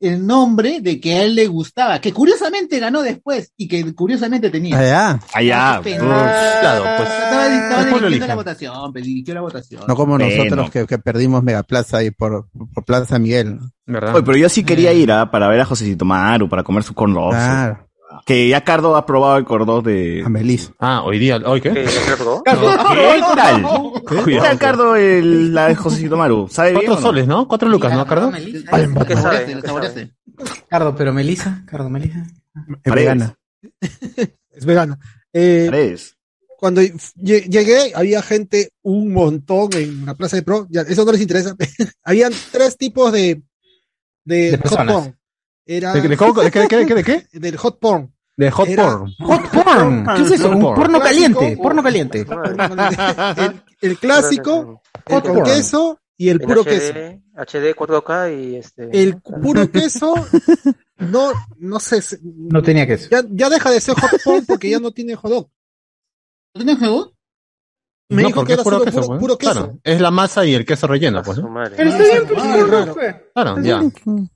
el 0.00 0.26
nombre 0.26 0.80
de 0.80 1.00
que 1.00 1.14
a 1.14 1.22
él 1.22 1.36
le 1.36 1.46
gustaba, 1.46 2.00
que 2.00 2.12
curiosamente 2.12 2.80
ganó 2.80 3.02
después 3.02 3.52
y 3.56 3.68
que 3.68 3.94
curiosamente 3.94 4.50
tenía. 4.50 4.76
Allá. 4.76 5.20
Allá. 5.32 5.80
Qué 5.84 5.90
pues. 5.90 6.00
Claro, 6.00 6.84
pues. 6.96 7.08
Estaba, 7.08 7.46
estaba 7.54 7.98
dirigiendo 8.00 8.26
la 8.26 8.34
votación, 8.34 8.92
pe, 8.92 9.00
dirigió 9.00 9.34
la 9.34 9.40
votación. 9.42 9.82
No 9.86 9.94
como 9.94 10.18
Bueno. 10.18 10.28
nosotros 10.28 10.70
que, 10.70 10.86
que 10.86 10.98
perdimos 10.98 11.44
Megaplaza 11.44 11.98
ahí 11.98 12.10
por, 12.10 12.48
por 12.74 12.84
Plaza 12.84 13.20
Miguel. 13.20 13.60
¿Verdad? 13.86 14.16
Oye, 14.16 14.24
pero 14.24 14.36
yo 14.36 14.48
sí 14.48 14.64
quería 14.64 14.92
ir 14.92 15.12
¿ah? 15.12 15.30
para 15.30 15.46
ver 15.46 15.60
a 15.60 15.64
Josecito 15.64 16.04
Maru, 16.04 16.48
para 16.48 16.64
comer 16.64 16.82
su 16.82 16.94
corn. 16.94 17.14
Claro, 17.14 17.88
Que 18.26 18.48
ya 18.48 18.62
Cardo 18.64 18.96
ha 18.96 19.06
probado 19.06 19.36
el 19.38 19.44
corn 19.44 19.66
dog 19.66 19.84
de... 19.84 20.22
a 20.24 20.28
Melissa. 20.28 20.72
Ah, 20.78 21.02
hoy 21.04 21.18
día, 21.18 21.36
¿hoy 21.44 21.60
¿Qué? 21.60 21.72
qué? 21.72 21.84
¿Ya 21.84 21.90
se 21.90 22.10
lo 22.10 22.16
probó? 22.16 22.42
Cardo, 22.42 22.70
¿qué 22.70 23.20
tal? 23.36 24.24
¿Qué 24.24 24.36
tal, 24.38 24.58
Cardo, 24.58 24.96
el, 24.96 25.54
la 25.54 25.68
de 25.68 25.74
Josecito 25.74 26.16
Maru? 26.16 26.48
¿Sabe 26.50 26.70
bien 26.72 26.84
Cuatro 26.86 27.02
soles, 27.02 27.26
¿no? 27.26 27.48
Cuatro 27.48 27.68
lucas, 27.68 27.92
¿no, 27.92 28.06
Cardo? 28.06 28.32
¿Qué 28.32 28.64
¿Qué 29.06 29.16
sabe? 29.16 29.62
Cardo, 30.68 30.94
pero 30.96 31.12
Melissa, 31.12 31.62
Cardo, 31.66 31.88
Melissa. 31.90 32.26
Es 32.84 32.94
vegana. 32.94 33.36
Es 34.50 34.64
vegana. 34.64 34.98
Eh, 35.32 35.96
cuando 36.58 36.80
lle- 36.80 37.48
llegué, 37.48 37.92
había 37.94 38.22
gente 38.22 38.70
un 38.82 39.12
montón 39.12 39.70
en 39.72 40.06
la 40.06 40.14
Plaza 40.14 40.36
de 40.36 40.42
Pro. 40.42 40.66
Ya, 40.70 40.82
eso 40.82 41.04
no 41.04 41.12
les 41.12 41.20
interesa. 41.20 41.56
Habían 42.04 42.32
tres 42.52 42.76
tipos 42.76 43.10
de, 43.12 43.42
de, 44.24 44.52
De 44.52 44.58
personas. 44.58 45.12
Era 45.64 45.92
¿De, 45.92 46.00
de, 46.02 46.08
de 46.08 46.16
qué, 46.16 46.24
de 46.24 46.50
qué, 46.68 46.76
de 46.78 46.86
qué, 46.86 46.94
de 46.94 47.04
qué? 47.04 47.26
del 47.38 47.56
hot 47.56 47.78
porn. 47.78 48.12
De 48.36 48.50
hot 48.50 48.68
Era- 48.68 48.84
porn. 48.98 49.12
Hot 49.20 49.50
porn. 49.50 50.06
¿Qué 50.16 50.22
es 50.22 50.30
eso? 50.32 50.50
Un 50.50 50.60
Porn. 50.60 50.80
porno 50.80 51.00
caliente, 51.00 51.56
porno 51.62 51.82
caliente. 51.82 52.26
El, 53.36 53.62
el 53.80 53.98
clásico, 53.98 54.82
el 55.06 55.14
Hot 55.14 55.24
con 55.26 55.34
porn. 55.34 55.44
queso 55.44 56.00
y 56.16 56.28
el 56.30 56.40
En 56.40 56.48
puro 56.48 56.62
HD, 56.62 56.64
queso. 56.64 56.92
HD 57.36 57.74
4K 57.76 58.40
y 58.52 58.56
este. 58.56 58.88
El 59.02 59.20
puro 59.20 59.70
queso, 59.70 60.14
no, 60.98 61.32
no 61.58 61.80
sé. 61.80 62.00
se- 62.02 62.18
No 62.22 62.62
tenía 62.62 62.86
queso. 62.86 63.08
Ya, 63.10 63.22
ya 63.30 63.48
deja 63.50 63.70
de 63.70 63.80
ser 63.80 63.94
hot 63.94 64.20
dog 64.24 64.44
porque 64.46 64.70
ya 64.70 64.78
no 64.80 64.90
tiene 64.92 65.14
hot 65.14 65.30
dog. 65.30 65.50
¿No 66.54 66.64
tiene 66.64 66.76
hot 66.80 66.88
dog? 66.88 67.14
Me 68.12 68.22
no, 68.22 68.28
dijo 68.28 68.40
porque 68.40 68.48
que 68.48 68.52
es 68.54 68.58
era 68.58 68.64
puro 68.64 68.78
solo 68.78 68.84
queso, 68.84 69.00
puro, 69.00 69.08
pues. 69.08 69.20
puro 69.20 69.38
queso. 69.38 69.52
Claro, 69.52 69.78
es 69.82 70.00
la 70.00 70.10
masa 70.10 70.44
y 70.44 70.54
el 70.54 70.64
queso 70.64 70.86
relleno, 70.86 71.22
pues. 71.22 71.38
¿no? 71.38 71.52
Pero 71.76 71.90
está 71.90 72.04
bien, 72.04 72.26
pues. 72.26 73.16
Claro, 73.34 73.60
ya. 73.62 73.82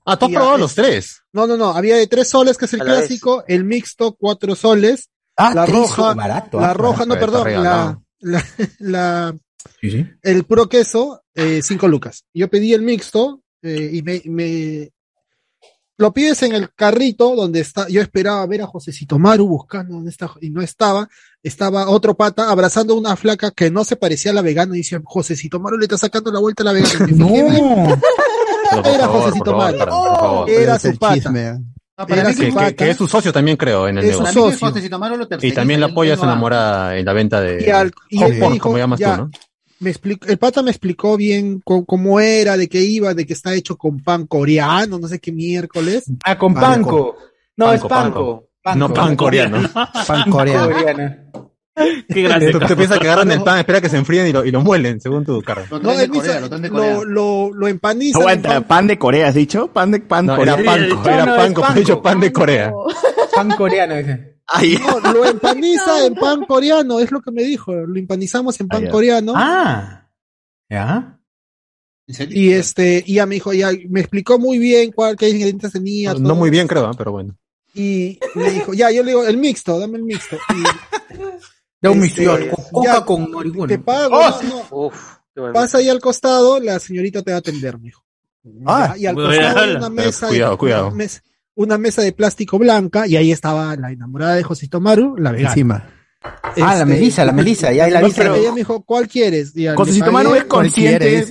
Ah, 0.04 0.18
tú 0.18 0.26
has 0.26 0.32
probado 0.32 0.58
los 0.58 0.74
tres. 0.74 1.22
No, 1.32 1.46
no, 1.46 1.56
no. 1.56 1.70
Había 1.70 1.96
de 1.96 2.06
tres 2.06 2.28
soles, 2.28 2.56
que 2.56 2.64
es 2.64 2.72
el 2.74 2.80
clásico, 2.80 3.44
el 3.46 3.64
mixto, 3.64 4.14
cuatro 4.18 4.54
soles. 4.54 5.10
Ah, 5.36 5.52
la 5.54 5.64
tres, 5.64 5.76
roja, 5.76 6.14
barato, 6.14 6.58
la 6.60 6.70
ah, 6.70 6.74
roja, 6.74 7.04
no, 7.04 7.14
perdón, 7.14 7.52
la, 7.62 7.98
la, 8.20 8.44
la, 8.78 9.36
Sí, 9.80 9.90
sí. 9.90 10.06
el 10.22 10.44
puro 10.44 10.68
queso, 10.68 11.22
eh, 11.34 11.60
cinco 11.62 11.88
lucas. 11.88 12.24
Yo 12.32 12.48
pedí 12.48 12.72
el 12.72 12.82
mixto, 12.82 13.42
eh, 13.62 13.90
y 13.92 14.02
me, 14.02 14.22
me, 14.26 14.90
lo 15.98 16.12
pides 16.12 16.42
en 16.42 16.54
el 16.54 16.70
carrito 16.74 17.34
donde 17.34 17.60
está, 17.60 17.88
yo 17.88 18.00
esperaba 18.02 18.44
ver 18.46 18.62
a 18.62 18.66
Josecito 18.66 19.18
Maru 19.18 19.46
buscando 19.48 19.94
dónde 19.94 20.10
está, 20.10 20.30
y 20.40 20.50
no 20.50 20.60
estaba, 20.62 21.08
estaba 21.42 21.88
otro 21.88 22.14
pata 22.14 22.50
abrazando 22.50 22.94
a 22.94 22.98
una 22.98 23.16
flaca 23.16 23.50
que 23.50 23.70
no 23.70 23.84
se 23.84 23.96
parecía 23.96 24.32
a 24.32 24.34
la 24.34 24.42
vegana, 24.42 24.74
y 24.74 24.78
decía, 24.78 25.00
Josecito 25.04 25.58
Maru 25.60 25.78
le 25.78 25.84
está 25.84 25.96
sacando 25.96 26.30
la 26.30 26.40
vuelta 26.40 26.62
a 26.62 26.66
la 26.66 26.72
vegana. 26.72 27.06
Por 28.68 28.86
Era 28.86 29.06
favor, 29.06 29.22
Josecito 29.22 29.56
Maru. 29.56 30.44
Era 30.48 30.78
su 30.78 30.96
pata. 30.98 31.14
chisme, 31.14 31.46
ah. 31.46 31.58
No, 31.98 32.06
para 32.06 32.34
Que, 32.74 32.90
es 32.90 32.96
su 32.98 33.08
socio 33.08 33.32
también, 33.32 33.56
creo, 33.56 33.88
en 33.88 33.96
el 33.96 34.04
Es 34.04 34.10
negocio. 34.10 34.50
socio. 34.50 34.68
José 34.68 35.46
Y 35.46 35.52
también 35.52 35.80
le 35.80 35.86
él 35.86 35.92
apoya 35.92 36.12
a 36.12 36.16
no 36.16 36.20
su 36.22 36.26
enamorada 36.26 36.96
en 36.98 37.06
la 37.06 37.12
venta 37.14 37.40
de 37.40 37.64
Y, 37.66 37.70
al, 37.70 37.90
y 38.10 38.18
hot 38.18 38.26
él 38.28 38.34
me 38.34 38.40
porn, 38.40 38.52
dijo, 38.52 38.62
como 38.64 38.78
llamas 38.78 39.00
ya, 39.00 39.16
tú, 39.16 39.22
¿no? 39.22 39.30
Me 39.80 39.90
explicó, 39.90 40.26
el 40.28 40.38
pata 40.38 40.62
me 40.62 40.70
explicó 40.70 41.16
bien 41.16 41.60
co- 41.64 41.84
cómo 41.84 42.18
era, 42.20 42.56
de 42.56 42.68
qué 42.68 42.82
iba, 42.82 43.14
de 43.14 43.26
que 43.26 43.32
está 43.34 43.54
hecho 43.54 43.76
con 43.76 44.00
pan 44.02 44.26
coreano, 44.26 44.98
no 44.98 45.08
sé 45.08 45.18
qué 45.18 45.32
miércoles. 45.32 46.04
Ah, 46.24 46.38
con 46.38 46.54
Panko. 46.54 46.66
panco. 47.14 47.16
No, 47.56 47.72
es 47.72 47.80
Panko, 47.80 47.88
panco. 47.88 48.48
Panko. 48.62 48.78
No 48.88 48.94
pan 48.94 49.16
coreano. 49.16 49.68
Pan 50.06 50.30
coreano. 50.30 50.70
Qué 52.08 52.22
grande. 52.22 52.52
Tú, 52.52 52.58
tú 52.60 52.74
piensas 52.74 52.98
que 52.98 53.06
agarran 53.06 53.30
el 53.30 53.42
pan, 53.42 53.58
espera 53.58 53.82
que 53.82 53.90
se 53.90 53.98
enfríen 53.98 54.26
y 54.28 54.32
lo, 54.32 54.44
y 54.46 54.50
lo 54.50 54.62
muelen, 54.62 54.98
según 54.98 55.24
tu 55.26 55.42
carro. 55.42 55.64
No, 55.82 55.92
él 55.92 56.08
Corea, 56.10 56.40
lo 56.40 56.48
de 56.48 56.70
Corea. 56.70 56.94
lo, 56.94 57.04
lo, 57.04 57.50
lo 57.52 57.68
empanizan. 57.68 58.22
en 58.22 58.28
Aguanta, 58.28 58.48
pan- 58.48 58.64
pan 58.64 58.86
de 58.86 58.98
Corea, 58.98 59.28
¿has 59.28 59.34
dicho? 59.34 59.68
Pan 59.68 59.90
de 59.90 60.00
pan 60.00 60.24
No, 60.24 60.42
era 60.42 60.56
coreano. 60.56 60.64
panco, 60.96 61.02
No, 61.08 61.14
era 61.14 61.26
no, 61.26 61.36
panko. 61.36 61.64
he 61.74 61.78
dicho 61.78 62.00
pan 62.02 62.20
de 62.20 62.32
Corea. 62.32 62.72
Pan 63.34 63.50
coreano, 63.50 63.94
dice. 63.96 64.35
Ay, 64.48 64.78
no, 64.78 65.00
lo 65.12 65.24
empaniza 65.24 66.04
en 66.06 66.14
pan 66.14 66.44
coreano, 66.46 67.00
es 67.00 67.10
lo 67.10 67.20
que 67.20 67.30
me 67.32 67.42
dijo. 67.42 67.72
Lo 67.74 67.98
empanizamos 67.98 68.58
en 68.60 68.68
pan 68.68 68.82
Ah, 68.82 68.86
ya. 68.86 68.90
coreano. 68.92 69.32
Ah. 69.36 70.08
¿Ya? 70.68 71.12
Y 72.08 72.52
este, 72.52 73.02
y 73.04 73.14
ya 73.14 73.26
me 73.26 73.34
dijo, 73.34 73.52
ya 73.52 73.70
me 73.88 74.00
explicó 74.00 74.38
muy 74.38 74.58
bien 74.58 74.92
cuál, 74.92 75.16
qué 75.16 75.28
ingredientes 75.28 75.72
tenía. 75.72 76.12
No 76.14 76.20
todo. 76.20 76.34
muy 76.36 76.50
bien, 76.50 76.68
creo, 76.68 76.88
¿eh? 76.90 76.94
pero 76.96 77.10
bueno. 77.12 77.36
Y 77.74 78.18
me 78.36 78.50
dijo, 78.52 78.72
ya, 78.74 78.90
yo 78.92 79.02
le 79.02 79.10
digo, 79.10 79.26
el 79.26 79.36
mixto, 79.36 79.78
dame 79.80 79.98
el 79.98 80.04
mixto. 80.04 80.36
Y 80.50 80.62
Da 81.82 81.90
un 81.90 82.02
Este, 82.04 82.24
Coca 82.72 82.94
ya, 82.94 83.04
con 83.04 83.30
marihuana. 83.30 83.68
te 83.68 83.78
pago, 83.78 84.16
Oh, 84.18 84.42
no, 84.42 84.48
no. 84.48 84.66
Uf, 84.86 85.16
qué 85.34 85.40
bueno. 85.40 85.52
Pasa 85.54 85.78
ahí 85.78 85.88
al 85.90 86.00
costado, 86.00 86.58
la 86.60 86.78
señorita 86.78 87.22
te 87.22 87.32
va 87.32 87.36
a 87.36 87.40
atender, 87.40 87.78
mijo. 87.78 88.02
Ah, 88.64 88.94
y 88.96 89.04
al 89.06 89.14
costado 89.16 89.58
hay 89.60 89.74
una 89.76 89.90
mesa, 89.90 90.28
Cuidado, 90.28 90.56
cuidado. 90.56 90.86
Una, 90.88 90.96
mesa, 90.96 91.22
una 91.56 91.78
mesa 91.78 92.02
de 92.02 92.12
plástico 92.12 92.58
blanca 92.58 93.06
y 93.08 93.16
ahí 93.16 93.32
estaba 93.32 93.74
la 93.76 93.90
enamorada 93.90 94.36
de 94.36 94.44
Josito 94.44 94.80
Maru, 94.80 95.16
la 95.16 95.32
vegana. 95.32 95.48
Encima. 95.48 95.84
Ah, 96.22 96.52
la 96.56 96.72
Este, 96.74 96.84
Melisa, 96.86 97.24
la 97.24 97.32
Melisa, 97.32 97.72
ya 97.72 97.88
la 97.88 98.00
no, 98.00 98.06
viste. 98.06 98.22
pero 98.22 98.34
ella 98.34 98.50
me 98.52 98.58
dijo, 98.58 98.82
¿cuál 98.82 99.08
quieres? 99.08 99.52
Y 99.54 99.66
pagué. 100.06 100.12
Manu 100.12 100.34
es 100.34 100.44
consciente. 100.44 101.26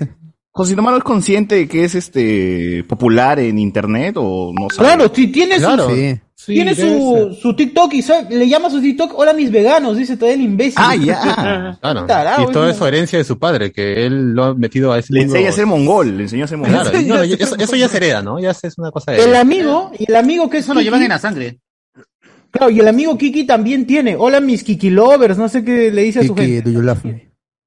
Josecito 0.58 0.82
Manu 0.82 0.98
es 0.98 1.04
consciente 1.04 1.56
de 1.56 1.68
que 1.68 1.84
es 1.84 1.96
este 1.96 2.86
popular 2.88 3.40
en 3.40 3.60
internet 3.60 4.16
o 4.18 4.54
no 4.58 4.70
sabe. 4.70 4.88
Claro, 4.96 5.12
si 5.14 5.28
tiene 5.28 5.60
su. 5.60 5.90
Sí. 5.94 6.20
Sí, 6.38 6.54
tiene 6.54 6.76
su, 6.76 7.36
su 7.42 7.56
TikTok 7.56 7.94
y 7.94 8.02
sabe- 8.02 8.34
le 8.38 8.48
llama 8.48 8.68
a 8.68 8.72
su 8.72 8.80
TikTok, 8.80 9.18
hola 9.18 9.34
mis 9.34 9.52
veganos, 9.52 9.98
dice 9.98 10.16
todavía 10.16 10.36
el 10.36 10.42
imbécil. 10.50 10.76
Ah, 10.78 10.96
ya. 10.96 11.78
Claro. 12.06 12.44
Y 12.50 12.52
todo 12.54 12.70
es 12.70 12.76
eso 12.76 12.88
herencia 12.88 13.18
de 13.18 13.24
su 13.26 13.38
padre, 13.40 13.72
que 13.72 14.06
él 14.06 14.32
lo 14.34 14.44
ha 14.46 14.54
metido 14.54 14.92
a 14.94 15.00
ese 15.00 15.12
Le 15.12 15.22
mundo. 15.22 15.36
enseña 15.36 15.50
a 15.50 15.54
ser 15.54 15.66
mongol, 15.66 16.16
le 16.18 16.24
enseñó 16.24 16.46
a 16.46 16.48
ser 16.48 16.58
mongol. 16.58 16.82
Claro, 16.90 17.02
no, 17.08 17.22
eso, 17.24 17.56
eso 17.58 17.76
ya 17.76 17.88
se 17.90 17.98
hereda, 17.98 18.22
¿no? 18.22 18.40
Ya 18.40 18.52
es 18.52 18.78
una 18.78 18.92
cosa 18.92 19.12
de... 19.14 19.24
El 19.24 19.36
amigo, 19.36 19.92
y 19.98 20.06
el 20.10 20.16
amigo 20.16 20.50
que 20.50 20.58
es 20.60 20.66
Eso 20.66 20.74
lo 20.74 20.82
llevan 20.82 21.02
en 21.04 21.10
la 21.10 21.20
sangre. 21.20 21.60
claro, 22.52 22.70
y 22.70 22.80
el 22.80 22.88
amigo 22.88 23.18
Kiki 23.18 23.46
también 23.46 23.86
tiene, 23.88 24.16
hola 24.18 24.40
mis 24.40 24.64
Kiki 24.64 24.90
lovers, 24.90 25.38
no 25.38 25.50
sé 25.50 25.64
qué 25.66 25.92
le 25.92 26.04
dice 26.04 26.20
a 26.20 26.24
su 26.24 26.36
Kiki, 26.36 26.48
gente. 26.48 26.70
do 26.70 26.72
you 26.72 26.82
love 26.82 27.04
me? 27.04 27.25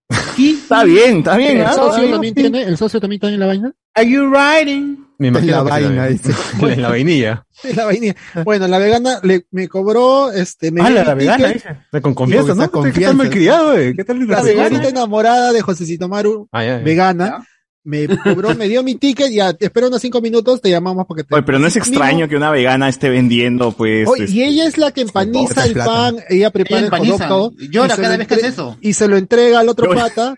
Está 0.39 0.85
bien, 0.85 1.19
está 1.19 1.37
bien. 1.37 1.59
¿El 1.59 1.67
¿ah? 1.67 1.73
socio 1.73 2.11
también 2.11 2.35
tiene? 2.35 2.63
¿El 2.63 2.77
socio 2.77 3.01
también 3.01 3.21
tiene 3.21 3.39
la 3.39 3.47
vaina? 3.47 3.73
are 3.95 4.09
you 4.09 4.33
riding? 4.33 5.05
Me 5.19 5.29
imagino 5.29 5.53
La 5.57 5.63
vaina, 5.65 6.07
dice. 6.07 6.33
en 6.63 6.81
la 6.83 6.89
vainilla. 6.91 7.45
La 7.75 7.87
vainilla. 7.87 8.15
Bueno, 8.45 8.69
la 8.69 8.79
vegana 8.79 9.19
le, 9.25 9.47
me 9.51 9.67
cobró, 9.69 10.31
este, 10.31 10.71
me 10.71 10.81
Ah, 10.81 10.91
la, 10.91 11.15
vegana. 11.15 11.53
Con 12.01 12.15
confianza, 12.15 12.55
¿no? 12.55 12.61
¿Qué 12.63 12.69
tal 12.69 12.71
confianza. 12.71 13.17
malcriado, 13.17 13.73
güey? 13.73 13.95
¿Qué 13.97 14.05
tal 14.05 14.21
La 14.21 14.37
La 14.37 14.43
señorita 14.45 14.69
vegana. 14.69 14.89
enamorada 14.91 15.53
de 15.53 15.61
Josecito 15.61 16.09
Maru, 16.09 16.49
Ah, 16.53 16.63
ya, 16.63 16.79
ya. 16.79 16.85
vegana, 16.85 17.45
me 17.89 18.07
cobró, 18.19 18.55
me 18.55 18.69
dio 18.69 18.83
mi 18.83 18.97
ticket, 18.97 19.33
ya, 19.33 19.57
espera 19.59 19.89
unos 19.89 20.03
cinco 20.03 20.21
minutos, 20.21 20.61
te 20.61 20.69
llamamos 20.69 21.07
porque 21.07 21.25
te... 21.25 21.35
Oye, 21.35 21.43
pero 21.43 21.59
no 21.59 21.67
es 21.67 21.77
extraño 21.77 22.29
que 22.29 22.37
una 22.37 22.51
vegana 22.51 22.89
esté 22.89 23.09
vendiendo, 23.09 23.73
pues. 23.73 24.07
Oye, 24.07 24.25
este, 24.25 24.37
y 24.37 24.43
ella 24.43 24.67
es 24.67 24.77
la 24.77 24.93
que 24.93 25.01
empaniza 25.01 25.65
el 25.65 25.75
pan, 25.75 26.17
ella 26.29 26.51
prepara 26.51 26.87
Ella 26.87 26.99
el 27.03 27.19
todo, 27.19 27.53
Llora 27.57 27.95
y 27.95 27.97
se 27.97 28.03
cada 28.03 28.13
lo 28.15 28.19
vez 28.19 28.29
que 28.29 28.35
hace 28.35 28.47
eso. 28.49 28.77
Y 28.83 28.93
se 28.93 29.09
lo 29.09 29.17
entrega 29.17 29.61
al 29.61 29.69
otro 29.71 29.87
Llora. 29.87 30.03
pata 30.03 30.35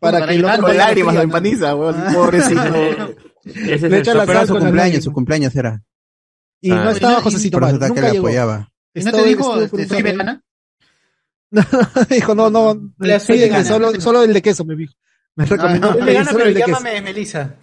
para 0.00 0.20
Para 0.20 0.32
que 0.32 0.38
llorar 0.38 0.60
con 0.60 0.76
lágrimas 0.76 1.14
lo 1.14 1.20
lo 1.20 1.24
empaniza, 1.24 1.74
weón, 1.76 1.94
pobrecito. 2.14 3.14
Ese 3.44 3.74
es 3.74 3.82
Le 3.82 3.98
echa 3.98 4.14
la 4.14 4.24
sal 4.24 4.46
su 4.46 4.56
cumpleaños, 4.58 5.04
su 5.04 5.12
cumpleaños 5.12 5.54
era. 5.54 5.82
Y 6.62 6.70
Ah. 6.70 6.84
no 6.84 6.90
estaba 6.90 7.20
Josecito 7.20 7.60
que 7.60 7.72
nunca 7.72 7.88
le 7.88 8.10
llegó. 8.12 8.26
apoyaba. 8.26 8.72
¿Y 8.94 9.04
no 9.04 9.12
te 9.12 9.24
dijo, 9.24 9.68
soy 9.68 10.02
vegana? 10.02 10.42
dijo, 12.10 12.34
no, 12.34 12.48
no, 12.48 12.92
Le 12.98 13.20
solo, 13.20 14.00
solo 14.00 14.22
el 14.22 14.32
de 14.32 14.40
queso, 14.40 14.64
me 14.64 14.74
dijo. 14.74 14.94
Me 15.36 15.44
recomendó 15.46 15.88
Es 15.88 15.94
pedir 15.94 16.06
vegana, 16.06 16.30
solo 16.32 16.44
pero 16.44 16.58
llámame 16.58 17.00
Melissa. 17.02 17.54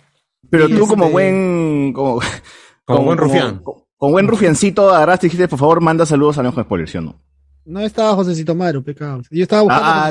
Pero 0.50 0.68
tú, 0.70 0.88
como 0.88 1.04
este- 1.06 1.14
buen. 1.14 1.94
Como, 1.94 2.20
Como 2.86 3.04
buen 3.04 3.18
rufián. 3.18 3.60
Como, 3.60 3.88
como 3.98 4.12
buen 4.14 4.28
rufiancito, 4.28 4.90
agarraste 4.94 5.28
y 5.28 5.30
dijiste, 5.30 5.48
por 5.48 5.60
favor, 5.60 5.80
manda 5.82 6.06
saludos 6.06 6.38
a 6.38 6.42
Alejo 6.42 6.62
Spoiler, 6.62 6.90
¿sí 6.90 6.98
o 6.98 7.02
no? 7.02 7.22
No 7.64 7.80
estaba 7.80 8.16
Josecito 8.16 8.56
Maru, 8.56 8.84
pecado. 8.84 9.22
Yo 9.30 9.44
estaba 9.44 9.62
buscando 9.62 9.86
Ah, 9.86 10.08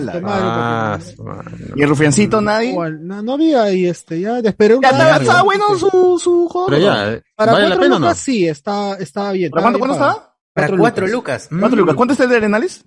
a 0.95 0.99
Josecito 0.99 1.25
la-. 1.25 1.33
Ah, 1.35 1.45
porque-. 1.45 1.73
¿Y 1.77 1.83
el 1.83 1.89
rufiancito 1.89 2.41
nadie? 2.41 2.71
Igual, 2.71 3.05
no, 3.07 3.21
no 3.23 3.33
había 3.35 3.73
y 3.73 3.87
este, 3.87 4.21
ya 4.21 4.39
esperé 4.39 4.77
un 4.77 4.83
Ya 4.83 4.91
estaba, 4.91 5.17
estaba 5.17 5.43
bueno 5.43 5.65
su, 5.77 6.19
su 6.23 6.49
juego. 6.49 6.69
Pero 6.69 6.81
ya, 6.81 7.21
Para 7.35 7.53
¿vale 7.53 7.65
la 7.69 7.75
cuatro 7.75 7.83
pena 7.83 7.97
o 7.97 7.99
no? 7.99 8.07
lucas 8.07 8.19
sí, 8.19 8.47
está, 8.47 8.95
estaba 8.95 9.33
bien. 9.33 9.51
¿Para 9.51 9.63
cuánto, 9.65 9.79
estaba 9.79 9.97
cuánto 9.99 10.11
estaba? 10.21 10.37
Para 10.55 10.67
Cuatro 10.69 10.79
cuatro 10.83 11.07
lucas. 11.09 11.49
lucas. 11.51 11.61
¿Cuánto 11.61 11.77
Mm. 11.77 11.79
lucas? 11.81 11.95
¿Cuánto 11.97 12.13
está 12.13 12.25
el 12.25 12.31
de 12.31 12.37
Arenales? 12.37 12.85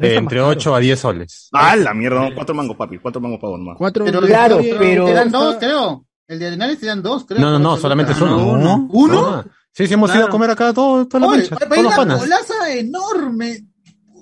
Eh, 0.00 0.16
entre 0.16 0.40
8 0.40 0.74
a 0.74 0.78
10 0.78 0.98
soles. 0.98 1.48
Ah, 1.52 1.76
la 1.76 1.92
mierda, 1.94 2.28
no, 2.28 2.34
cuatro 2.34 2.54
mangos, 2.54 2.76
papi, 2.76 2.98
cuatro 2.98 3.20
mangos 3.20 3.38
para 3.40 3.56
nomás. 3.56 3.76
Cuatro 3.78 4.04
Pero, 4.04 4.20
Claro, 4.22 4.58
pero 4.60 4.78
pero- 4.78 5.04
Te 5.06 5.12
dan 5.12 5.30
dos, 5.30 5.56
creo. 5.56 6.04
El 6.26 6.38
de 6.38 6.46
Arenales 6.46 6.78
te 6.78 6.86
dan 6.86 7.02
dos, 7.02 7.24
creo. 7.26 7.40
No, 7.40 7.50
no, 7.50 7.58
no, 7.58 7.76
solamente 7.76 8.12
es 8.12 8.18
absoluta. 8.20 8.42
uno. 8.44 8.56
Ah, 8.72 8.76
no. 8.78 8.88
¿Uno? 8.90 9.26
Ah, 9.28 9.44
Sí, 9.72 9.86
sí, 9.86 9.94
hemos 9.94 10.10
ido 10.10 10.14
a 10.16 10.22
Claro. 10.22 10.32
comer 10.32 10.50
acá 10.50 10.72
todo, 10.74 11.06
toda 11.06 11.20
la 11.20 11.26
Oye, 11.28 11.38
mancha, 11.48 11.54
hay 11.60 11.68
todos 11.68 11.82
los 11.84 11.86
una 11.86 11.96
panas. 11.96 12.18
colaza 12.20 12.74
enorme. 12.74 13.66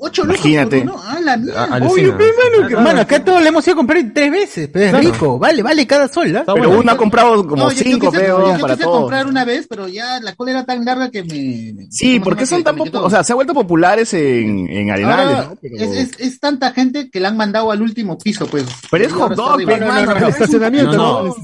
Ocho 0.00 0.22
lucas 0.24 0.40
Imagínate. 0.44 0.80
por 0.82 0.90
uno. 0.94 1.02
Ah, 1.04 1.18
la. 1.22 1.32
A- 1.32 1.38
pero, 1.80 1.94
hermano, 1.96 2.68
que- 2.68 2.74
hermano, 2.74 3.00
acá 3.00 3.24
todos 3.24 3.42
le 3.42 3.48
hemos 3.48 3.64
ido 3.66 3.72
a 3.74 3.76
comprar 3.76 4.02
tres 4.14 4.30
veces, 4.30 4.68
pero 4.72 4.84
es 4.84 4.90
Claro. 4.92 5.12
rico, 5.12 5.38
vale, 5.38 5.62
vale 5.62 5.86
cada 5.86 6.08
sol, 6.08 6.36
¿ah? 6.36 6.44
Pero 6.46 6.56
bueno. 6.68 6.78
uno 6.80 6.92
ha 6.92 6.96
comprado 6.96 7.46
como 7.46 7.64
No, 7.64 7.70
yo- 7.72 7.76
yo 7.78 7.82
cinco, 7.84 8.10
quise- 8.10 8.20
feo, 8.20 8.54
yo 8.54 8.60
para 8.60 8.74
quise 8.74 8.84
todos. 8.84 9.00
comprar 9.00 9.26
una 9.26 9.44
vez, 9.44 9.66
pero 9.68 9.88
ya 9.88 10.20
la 10.20 10.34
cola 10.34 10.50
era 10.52 10.64
tan 10.64 10.84
larga 10.84 11.10
que 11.10 11.22
me... 11.24 11.86
Sí, 11.90 12.14
¿cómo 12.14 12.24
porque 12.24 12.46
son 12.46 12.62
tan 12.62 12.76
populares, 12.76 13.06
o 13.06 13.10
sea, 13.10 13.24
se 13.24 13.32
ha 13.32 13.34
vuelto 13.34 13.54
populares 13.54 14.14
en, 14.14 14.68
en 14.70 14.90
Arenales, 14.90 15.36
Ahora, 15.36 15.48
¿no? 15.50 15.58
Pero, 15.60 15.76
es, 15.76 15.90
es, 15.90 16.10
es 16.20 16.40
tanta 16.40 16.72
gente 16.72 17.10
que 17.10 17.20
la 17.20 17.28
han 17.28 17.36
mandado 17.36 17.70
al 17.72 17.82
último 17.82 18.16
piso, 18.18 18.46
pues. 18.46 18.64
pero 18.90 19.04
es 19.04 19.12
hot 19.12 19.34
dog, 19.34 19.54
arriba. 19.54 19.74
pe, 19.78 19.84
mano, 19.84 20.12
El 20.12 20.16
es 20.18 20.22
un- 20.22 20.28
estacionamiento. 20.28 21.34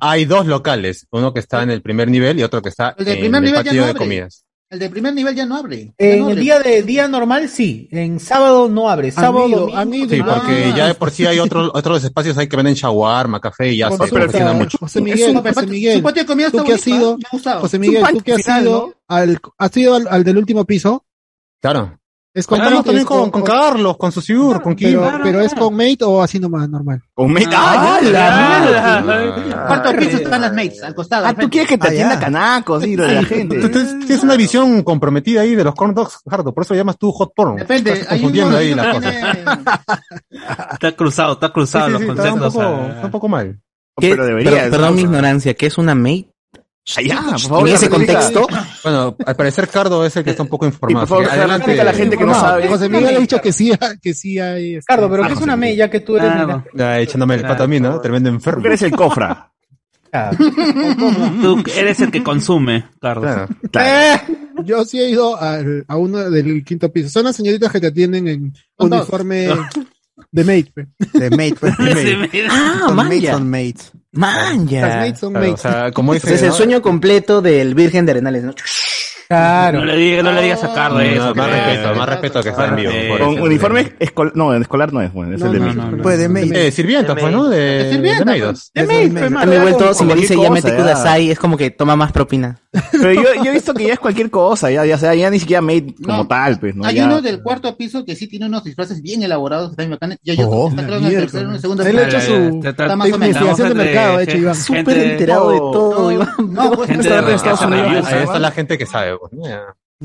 Hay 0.00 0.24
dos 0.24 0.46
locales, 0.46 1.06
uno 1.10 1.32
que 1.34 1.40
está 1.40 1.62
en 1.62 1.70
el 1.70 1.82
primer 1.82 2.08
nivel 2.10 2.38
y 2.38 2.42
otro 2.42 2.62
que 2.62 2.68
está 2.70 2.94
El 2.98 3.06
en 3.08 3.18
primer 3.20 3.38
el 3.42 3.44
nivel 3.50 3.64
ya 3.64 3.70
patio 3.70 3.86
de 3.86 3.94
comidas. 3.94 4.44
El 4.70 4.78
de 4.80 4.90
primer 4.90 5.14
nivel 5.14 5.34
ya 5.34 5.46
no 5.46 5.56
abre. 5.56 5.94
Ya 5.98 6.06
En 6.06 6.20
no 6.20 6.28
el 6.30 6.38
día 6.40 6.58
de 6.58 6.82
día 6.82 7.08
normal 7.08 7.48
sí, 7.48 7.88
en 7.90 8.20
sábado 8.20 8.68
no 8.68 8.90
abre, 8.90 9.10
sábado 9.10 9.44
Han 9.44 9.48
ido, 9.50 9.60
domingo, 9.60 9.78
han 9.78 9.94
ido. 9.94 10.08
Sí, 10.10 10.20
Ah. 10.22 10.42
porque 10.44 10.72
ya 10.76 10.86
de 10.88 10.94
por 10.94 11.10
sí 11.10 11.24
hay 11.24 11.38
otros 11.38 11.70
otros 11.72 12.04
espacios 12.04 12.36
ahí 12.36 12.48
que 12.48 12.56
venden 12.56 12.74
shawarma, 12.74 13.40
café 13.40 13.72
y 13.72 13.78
ya 13.78 13.90
se 13.90 13.96
mucho. 14.54 14.76
José 14.78 15.00
Miguel, 15.00 15.36
un- 15.36 15.42
José 15.42 15.60
su 15.62 15.66
Miguel. 15.68 16.02
patio 16.02 16.22
de 16.22 16.26
comida 16.26 16.50
¿Tú 16.50 16.58
está 16.58 16.66
qué 16.68 16.74
has 16.74 16.86
ido? 16.86 17.12
¿ah? 17.12 17.16
Me 17.16 17.24
ha 17.24 17.30
gustado. 17.32 17.60
José 17.62 17.78
Miguel, 17.78 18.04
¿tú 18.12 18.20
qué 18.20 18.32
has 18.34 18.46
ido 18.62 18.86
¿no? 18.88 18.94
al, 19.08 19.38
has 19.56 19.76
ido 19.78 19.94
al, 19.94 20.06
al 20.08 20.24
del 20.24 20.36
último 20.36 20.64
piso? 20.66 21.04
Claro. 21.62 21.97
Es 22.38 22.46
con 22.46 22.58
mate, 22.60 22.70
también 22.76 22.98
es 22.98 23.04
con, 23.04 23.30
con 23.30 23.42
Carlos, 23.42 23.96
con 23.96 24.12
su 24.12 24.20
Sigur, 24.20 24.62
con 24.62 24.76
Kim. 24.76 24.90
pero, 25.00 25.20
pero 25.24 25.40
es 25.40 25.54
con 25.54 25.74
mate 25.74 26.04
o 26.04 26.22
así 26.22 26.38
nomás, 26.38 26.68
normal. 26.68 27.02
Con 27.12 27.32
me- 27.32 27.44
¡Ah, 27.52 27.98
¡Ah, 27.98 28.00
ya! 28.02 29.00
la. 29.02 29.66
Cuarto 29.66 29.90
piso 29.98 30.16
están 30.18 30.40
las 30.42 30.52
mates, 30.52 30.82
al 30.84 30.94
costado. 30.94 31.26
Ah, 31.26 31.34
tú 31.34 31.50
quieres 31.50 31.68
que 31.68 31.76
te 31.78 31.86
Ah, 31.88 31.90
atienda 31.90 32.20
canacos, 32.20 32.84
sí, 32.84 32.94
de 32.94 33.08
la 33.12 33.24
gente. 33.24 33.58
Tú 33.60 33.70
tú- 33.70 33.98
tienes 34.06 34.22
una 34.22 34.36
visión 34.36 34.82
comprometida 34.84 35.40
ahí 35.40 35.54
de 35.56 35.64
los 35.64 35.74
corn 35.74 35.94
dogs, 35.94 36.20
Jardo, 36.30 36.54
por 36.54 36.62
eso 36.64 36.74
llamas 36.74 36.96
tú 36.96 37.10
hot 37.10 37.32
porn. 37.34 37.56
Depende, 37.56 37.92
Estás 37.92 38.08
confundiendo 38.08 38.56
ahí 38.56 38.74
las 38.74 38.94
cosas. 38.94 39.14
Está 40.72 40.92
cruzado, 40.92 41.32
está 41.34 41.52
cruzado 41.52 41.88
los 41.88 42.00
sí, 42.02 42.08
está 42.08 42.22
un 42.32 42.38
conceptos. 42.38 42.54
poco, 42.54 42.86
está 42.88 43.04
un 43.06 43.10
poco 43.10 43.28
mal. 43.28 43.60
¿Qué- 44.00 44.10
Pero 44.10 44.26
debería, 44.26 44.70
Perdón, 44.70 44.94
mi 44.94 45.02
ignorancia, 45.02 45.54
¿qué 45.54 45.66
es 45.66 45.76
una 45.78 45.94
maid? 45.94 46.26
Allá, 46.96 47.22
por 47.22 47.40
favor. 47.40 47.68
En 47.68 47.74
ese 47.74 47.88
contexto, 47.88 48.46
Bueno, 48.82 49.16
al 49.26 49.36
parecer 49.36 49.68
Cardo 49.68 50.04
es 50.06 50.16
el 50.16 50.24
que 50.24 50.30
está 50.30 50.42
un 50.42 50.48
poco 50.48 50.66
informado. 50.66 51.06
por 51.06 51.08
favor, 51.08 51.24
así 51.24 51.30
que 51.34 51.40
Gerardo, 51.40 51.56
explica 51.56 51.82
a 51.82 51.84
la 51.84 51.92
gente 51.92 52.16
que 52.16 52.24
no 52.24 52.34
sabe. 52.34 52.68
José 52.68 52.88
Miguel 52.88 53.16
ha 53.16 53.20
dicho 53.20 53.40
que 53.40 53.52
sí, 53.52 53.72
que 54.00 54.14
sí 54.14 54.38
hay. 54.38 54.76
este, 54.76 54.92
Ricardo, 54.92 55.10
pero 55.10 55.26
¿qué 55.26 55.32
es 55.34 55.40
una 55.40 55.56
me 55.56 55.76
ya 55.76 55.90
que 55.90 56.00
tú 56.00 56.16
eres? 56.16 56.32
Ya 56.74 56.98
echándome 56.98 57.34
el 57.34 57.42
pato 57.42 57.64
a 57.64 57.66
mí, 57.66 57.78
¿no? 57.80 58.00
Tremendo 58.00 58.28
enfermo. 58.30 58.62
Tú 58.62 58.68
eres 58.68 58.82
el 58.82 58.92
cofra. 58.92 59.52
Ah, 60.10 60.30
Tú 61.42 61.62
eres 61.76 62.00
el 62.00 62.10
que 62.10 62.22
consume, 62.22 62.86
Carlos. 62.98 63.48
Eh, 63.78 64.16
yo 64.64 64.82
sí 64.84 64.98
he 64.98 65.10
ido 65.10 65.36
a 65.38 65.96
uno 65.96 66.30
del 66.30 66.64
quinto 66.64 66.90
piso. 66.90 67.10
Son 67.10 67.24
las 67.24 67.36
señoritas 67.36 67.70
que 67.70 67.80
te 67.80 67.88
atienden 67.88 68.26
en 68.28 68.54
uniforme 68.78 69.48
de 70.30 70.44
maid. 70.44 70.66
pe. 70.74 70.86
De 71.12 71.30
mate, 71.30 71.54
pues. 71.60 71.74
Ah, 72.50 72.86
Son 73.30 73.50
man, 74.12 74.66
ya. 74.68 75.14
son 75.16 75.36
o 75.36 75.56
sea, 75.56 75.92
como 75.92 76.14
dice. 76.14 76.34
Es 76.34 76.42
el 76.42 76.48
¿no? 76.48 76.54
sueño 76.54 76.82
completo 76.82 77.42
del 77.42 77.74
Virgen 77.74 78.06
de 78.06 78.12
Arenales, 78.12 78.44
¿no? 78.44 78.54
Claro. 79.28 79.80
No 79.80 79.84
le 79.84 79.96
digas, 79.96 80.24
no 80.24 80.32
le 80.32 80.42
digas 80.42 80.64
a 80.64 80.72
Carlos 80.72 81.02
No, 81.02 81.08
eso. 81.10 81.34
más 81.34 81.50
respeto, 81.50 81.94
más 81.94 82.08
respeto 82.08 82.42
que 82.42 82.48
está 82.48 82.66
en 82.68 82.76
vivo. 82.76 82.92
Con 83.18 83.40
uniforme 83.42 83.92
escolar. 83.98 84.32
No, 84.34 84.54
en 84.54 84.62
escolar 84.62 84.90
no 84.92 85.02
es, 85.02 85.12
bueno, 85.12 85.34
es 85.34 85.40
No, 85.40 85.46
el 85.46 85.52
de 85.52 85.58
no, 85.60 85.66
mí. 85.66 85.74
no, 85.74 85.90
no. 85.90 86.02
Pues 86.02 86.18
de 86.18 86.28
maid. 86.30 86.50
Eh, 86.54 86.70
sirvienta, 86.72 87.14
pues, 87.14 87.30
¿no? 87.30 87.46
De, 87.48 87.58
De 87.84 87.90
sirvienta, 87.92 88.24
de 88.24 88.30
Meidos. 88.30 88.70
De 88.74 88.80
Eso 88.82 88.90
maid, 88.90 89.06
es 89.08 89.12
pe, 89.12 89.20
maid. 89.20 89.30
mano, 89.30 89.50
Me 89.50 89.56
he 89.56 89.60
vuelto, 89.60 89.92
si 89.92 90.04
me 90.04 90.08
cualquier 90.14 90.30
dice 90.30 90.42
Yamete. 90.42 90.74
Kudasai, 90.76 91.30
es 91.30 91.38
como 91.38 91.58
que 91.58 91.70
toma 91.70 91.94
más 91.94 92.10
propina. 92.12 92.58
Pero 92.92 93.12
yo, 93.12 93.22
yo 93.44 93.50
he 93.50 93.52
visto 93.52 93.74
que 93.74 93.86
ya 93.86 93.92
es 93.94 93.98
cualquier 93.98 94.30
cosa, 94.30 94.70
ya, 94.70 94.84
ya 94.86 94.96
sea, 94.98 95.14
ya 95.14 95.28
ni 95.30 95.38
siquiera 95.38 95.60
made 95.60 95.94
como 96.04 96.18
No. 96.18 96.26
tal, 96.26 96.58
pues, 96.58 96.74
¿no? 96.74 96.84
Hay 96.86 96.94
Ya- 96.96 97.04
uno 97.06 97.20
del 97.20 97.42
cuarto 97.42 97.76
piso 97.76 98.04
que 98.04 98.14
sí 98.16 98.28
tiene 98.28 98.46
unos 98.46 98.64
disfraces 98.64 99.02
bien 99.02 99.22
elaborados, 99.22 99.70
están 99.72 99.90
bacanes, 99.90 100.18
y 100.22 100.30
hay 100.30 100.36
otro 100.42 100.50
Oh, 100.50 100.68
está 100.70 100.84
creo 100.86 100.98
en 100.98 101.04
el 101.04 101.12
tercero, 101.12 101.48
en 101.48 101.54
el 101.54 101.60
segundo. 101.60 101.82
Él 101.86 101.98
ha 101.98 102.02
hecho 102.08 102.20
su 102.20 102.60
está 102.64 102.96
más 102.96 103.08
o 103.10 103.18
menos. 103.18 103.28
investigación 103.28 103.68
de 103.70 103.74
mercado, 103.74 104.16
ha 104.16 104.20
entre 104.20 104.34
hecho 104.34 104.42
Iván. 104.42 104.54
Súper 104.54 104.98
enterado 104.98 105.50
de 105.50 105.58
todo, 105.58 106.12
Iván. 106.12 106.28
No, 106.50 106.70
pues, 106.72 106.88
Gente 106.90 107.08
de 107.10 107.22
de 107.22 107.34
Estados 107.34 107.60
Unidos. 107.62 108.06
Ahí 108.06 108.22
está 108.22 108.38
la 108.38 108.50
gente 108.52 108.78
que 108.78 108.86
sabe, 108.86 109.17
pues, 109.20 109.32
¿no? 109.32 109.44
Ya. 109.46 109.62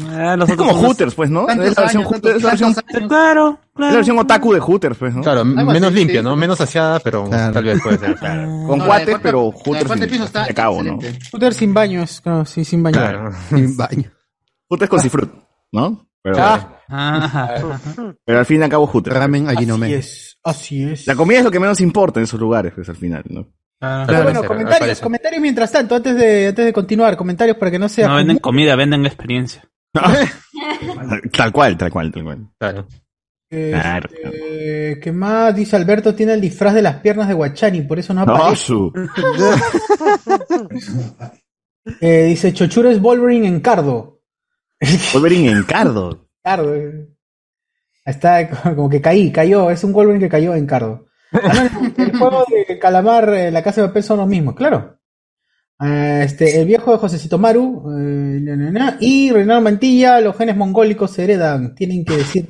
Ah, 0.10 0.36
Es 0.47 0.56
como 0.56 0.71
somos- 0.71 0.86
Hooters, 0.88 1.13
pues, 1.13 1.30
¿no? 1.30 1.47
Es 1.47 1.56
la 1.56 1.63
versión, 1.65 2.02
años, 2.02 2.06
Hooters, 2.12 2.36
es 2.38 2.43
la 2.43 2.49
versión, 2.49 2.73
tantos 2.73 2.95
años. 2.95 3.10
Claro, 3.10 3.49
es 3.49 3.58
la 3.60 3.76
claro. 3.76 3.95
versión 3.95 4.19
otaku 4.19 4.54
de 4.54 4.60
Hooters, 4.60 4.97
pues, 4.97 5.13
¿no? 5.15 5.21
Claro, 5.21 5.45
menos 5.45 5.84
así, 5.84 5.93
limpia, 5.95 6.19
sí. 6.21 6.23
¿no? 6.23 6.36
Menos 6.36 6.60
aseada, 6.62 6.99
pero 6.99 7.26
Claro. 7.26 7.54
tal 7.54 7.63
vez 7.63 7.80
puede 7.84 7.97
ser. 7.99 8.15
Claro. 8.15 8.41
Con 8.67 8.80
No, 8.80 8.86
cuates, 8.88 9.17
pero 9.21 9.52
Hooters 9.52 9.91
sin, 9.91 10.10
piso 10.10 10.23
está 10.23 10.45
de 10.47 10.54
sin 11.54 11.73
baño, 11.76 12.02
es, 12.02 12.21
claro, 12.21 12.45
sí, 12.45 12.65
sin 12.65 12.82
baño. 12.82 12.97
Claro. 12.97 13.32
Sin 13.49 13.78
baño. 13.78 14.12
Hooters 14.69 14.89
con 14.89 14.99
cifrut, 14.99 15.32
¿no? 15.71 16.08
Pero, 16.23 16.38
Ah, 16.39 16.80
Ajá. 16.89 17.54
pero 18.26 18.39
al 18.39 18.45
fin 18.47 18.62
y 18.62 18.63
al 18.63 18.69
cabo 18.69 18.88
Hooters. 18.88 19.15
Ramen 19.15 19.47
así 19.47 19.58
Ajinome. 19.58 19.93
es, 19.93 20.39
así 20.43 20.84
es. 20.84 21.06
La 21.06 21.15
comida 21.15 21.38
es 21.39 21.43
lo 21.43 21.52
que 21.52 21.60
menos 21.60 21.80
importa 21.82 22.19
en 22.19 22.23
esos 22.23 22.39
lugares, 22.39 22.71
pues, 22.73 22.89
al 22.89 22.95
final, 22.95 23.23
¿no? 23.30 23.45
Ah. 23.86 24.06
Pero 24.08 24.24
bueno, 24.24 24.41
parecer, 24.43 24.58
comentarios, 24.65 25.02
comentarios 25.02 25.41
mientras 25.41 25.69
tanto, 25.72 25.96
antes 25.96 26.15
de, 26.15 26.48
antes 26.48 26.65
de 26.65 26.72
continuar, 26.72 27.17
comentarios 27.17 27.58
para 27.58 27.69
que 27.69 27.80
no 27.80 27.89
sea. 27.89 28.08
No 28.08 28.15
venden 28.15 28.38
comida, 28.39 28.76
venden 28.78 29.06
experiencia. 29.06 29.67
Tal 29.93 31.52
cual, 31.52 31.78
tal 31.78 31.91
cual, 31.91 32.12
tal 32.12 32.24
cual. 32.24 32.48
Claro. 32.58 32.88
Claro. 33.50 34.10
¿Qué 35.02 35.12
más? 35.13 35.54
Dice 35.56 35.76
Alberto, 35.76 36.15
tiene 36.15 36.34
el 36.34 36.41
disfraz 36.41 36.74
de 36.74 36.82
las 36.82 36.96
piernas 37.02 37.28
de 37.28 37.34
Guachani, 37.36 37.82
por 37.82 38.00
eso 38.00 38.13
no 38.13 38.26
No, 38.26 38.36
aparece. 38.36 38.65
su. 38.65 38.91
Eh, 42.00 42.26
dice 42.30 42.54
Chochuro 42.54 42.89
es 42.89 43.02
Wolverine 43.02 43.48
en 43.48 43.60
Cardo. 43.60 44.22
Wolverine 45.13 45.52
en 45.52 45.63
Cardo. 45.63 46.28
Cardo. 46.41 46.76
eh. 46.76 47.10
Está 48.06 48.50
como 48.76 48.89
que 48.89 49.02
caí, 49.02 49.32
cayó, 49.32 49.69
es 49.69 49.84
un 49.84 49.93
Wolverine 49.93 50.24
que 50.24 50.30
cayó 50.30 50.56
en 50.56 50.65
Cardo. 50.65 51.06
El 51.98 52.17
juego 52.17 52.46
de 52.67 52.80
Calamar, 52.80 53.30
eh, 53.34 53.52
la 53.52 53.63
casa 53.63 53.82
de 53.82 53.88
papel 53.88 54.04
son 54.04 54.19
los 54.19 54.28
mismos, 54.28 54.56
claro. 54.56 55.00
Ah, 55.80 56.22
este, 56.24 56.62
el 56.62 56.67
viejo 56.67 56.91
de 56.91 56.98
Josecito 56.98 57.38
Maru, 57.38 57.84
eh, 57.89 58.39
na, 58.41 58.56
na, 58.56 58.72
na, 58.72 58.98
y 59.02 59.32
Renato 59.32 59.60
Mantilla, 59.60 60.22
los 60.22 60.38
genes 60.38 60.56
mongólicos 60.56 61.12
se 61.12 61.24
heredan, 61.24 61.74
tienen 61.76 62.06
que 62.06 62.17
decir. 62.17 62.48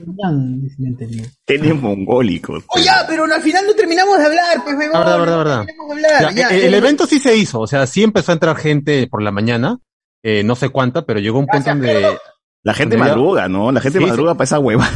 Genes 1.48 1.82
mongólicos. 1.82 2.64
Oh, 2.68 2.80
ya, 2.80 3.06
pero 3.08 3.24
al 3.24 3.42
final 3.42 3.66
no 3.66 3.74
terminamos 3.74 4.20
de 4.20 4.26
hablar, 4.26 4.64
pues, 4.64 4.76
La 4.78 5.00
verdad, 5.00 5.20
verdad, 5.20 5.32
no 5.32 5.38
verdad. 5.38 5.66
terminamos 5.66 5.96
de 5.96 6.06
hablar, 6.06 6.36
Ya, 6.36 6.50
ya, 6.50 6.56
el, 6.56 6.64
el 6.66 6.74
evento 6.76 7.08
sí 7.08 7.20
se 7.20 7.36
hizo, 7.36 7.62
o 7.62 7.68
sea, 7.68 7.88
sí 7.88 8.04
empezó 8.04 8.32
a 8.32 8.36
entrar 8.36 8.56
gente 8.58 9.08
por 9.08 9.22
la 9.24 9.32
mañana, 9.32 9.80
eh, 10.22 10.44
no 10.44 10.56
sé 10.56 10.70
cuánta, 10.70 11.06
pero 11.06 11.20
llegó 11.20 11.40
un 11.40 11.48
punto 11.48 11.70
donde... 11.70 12.18
La 12.64 12.74
gente 12.74 12.96
madruga, 12.98 13.48
¿no? 13.50 13.72
La 13.72 13.82
gente 13.82 14.00
Sí, 14.00 14.06
madruga 14.06 14.34
para 14.36 14.46
esa 14.46 14.60
hueva. 14.60 14.90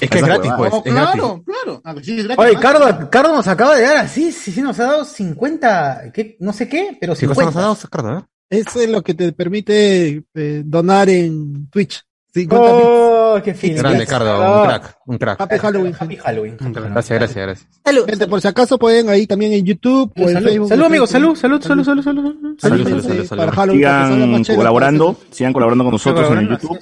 Es 0.00 0.10
que 0.10 0.18
es 0.18 0.24
gratis, 0.24 0.50
huevada. 0.50 0.56
pues, 0.58 0.72
Oh, 0.74 0.82
es 0.84 0.92
gratis. 0.94 1.12
claro, 1.20 1.44
claro. 1.44 1.80
Ah, 1.84 1.94
sí, 2.02 2.18
es 2.18 2.24
gratis, 2.26 2.44
Oye. 2.44 2.56
Cardo, 2.60 3.10
Cardo 3.10 3.36
nos 3.36 3.46
acaba 3.46 3.76
de 3.76 3.82
dar 3.82 3.96
así, 3.98 4.32
sí, 4.32 4.50
sí, 4.50 4.60
nos 4.62 4.78
ha 4.80 4.84
dado 4.84 5.04
50, 5.04 6.10
¿qué? 6.12 6.36
no 6.40 6.52
sé 6.52 6.68
qué, 6.68 6.96
pero 7.00 7.14
¿Qué 7.14 7.26
cosa 7.26 7.42
50. 7.42 7.44
nos 7.44 7.56
ha 7.56 7.60
dado 7.60 7.76
Cardo, 7.90 8.18
eh? 8.18 8.22
Eso 8.50 8.80
es 8.80 8.88
lo 8.90 9.02
que 9.02 9.14
te 9.14 9.32
permite 9.32 10.24
eh, 10.34 10.62
donar 10.64 11.08
en 11.08 11.68
Twitch. 11.70 12.02
50 12.34 12.72
bits. 12.72 12.86
Oh, 12.86 13.40
qué 13.44 13.52
fino. 13.54 13.76
Grande, 13.76 14.06
Cardo, 14.06 14.60
un 14.62 14.66
crack, 14.66 14.96
un 15.06 15.18
crack. 15.18 15.40
Happy 15.42 15.58
Halloween. 15.58 15.94
Happy 15.98 16.16
Halloween. 16.16 16.56
Gracias, 16.58 17.18
gracias, 17.18 17.36
gracias. 17.46 17.68
Gente, 18.06 18.26
por 18.26 18.40
si 18.40 18.48
acaso 18.48 18.78
pueden 18.78 19.10
ahí 19.10 19.26
también 19.26 19.52
en 19.52 19.64
YouTube 19.66 20.10
o 20.16 20.22
en 20.22 20.32
Salud, 20.34 20.48
Facebook. 20.48 20.68
salud, 20.70 20.84
amigos, 20.86 21.10
salud, 21.10 21.36
salud, 21.36 21.62
salud, 21.62 21.84
salud, 21.84 22.02
salud. 22.02 22.24
Salud, 22.24 22.56
Salud, 22.58 22.84
salud, 22.88 23.02
sí, 23.02 23.08
salud, 23.08 23.26
salud. 23.26 23.44
Salga 23.54 23.72
Sigan 23.72 24.44
colaborando, 24.56 25.16
sigan 25.30 25.52
colaborando 25.52 25.84
con 25.84 25.92
nosotros 25.92 26.30
en 26.32 26.38
el 26.38 26.48
YouTube. 26.48 26.78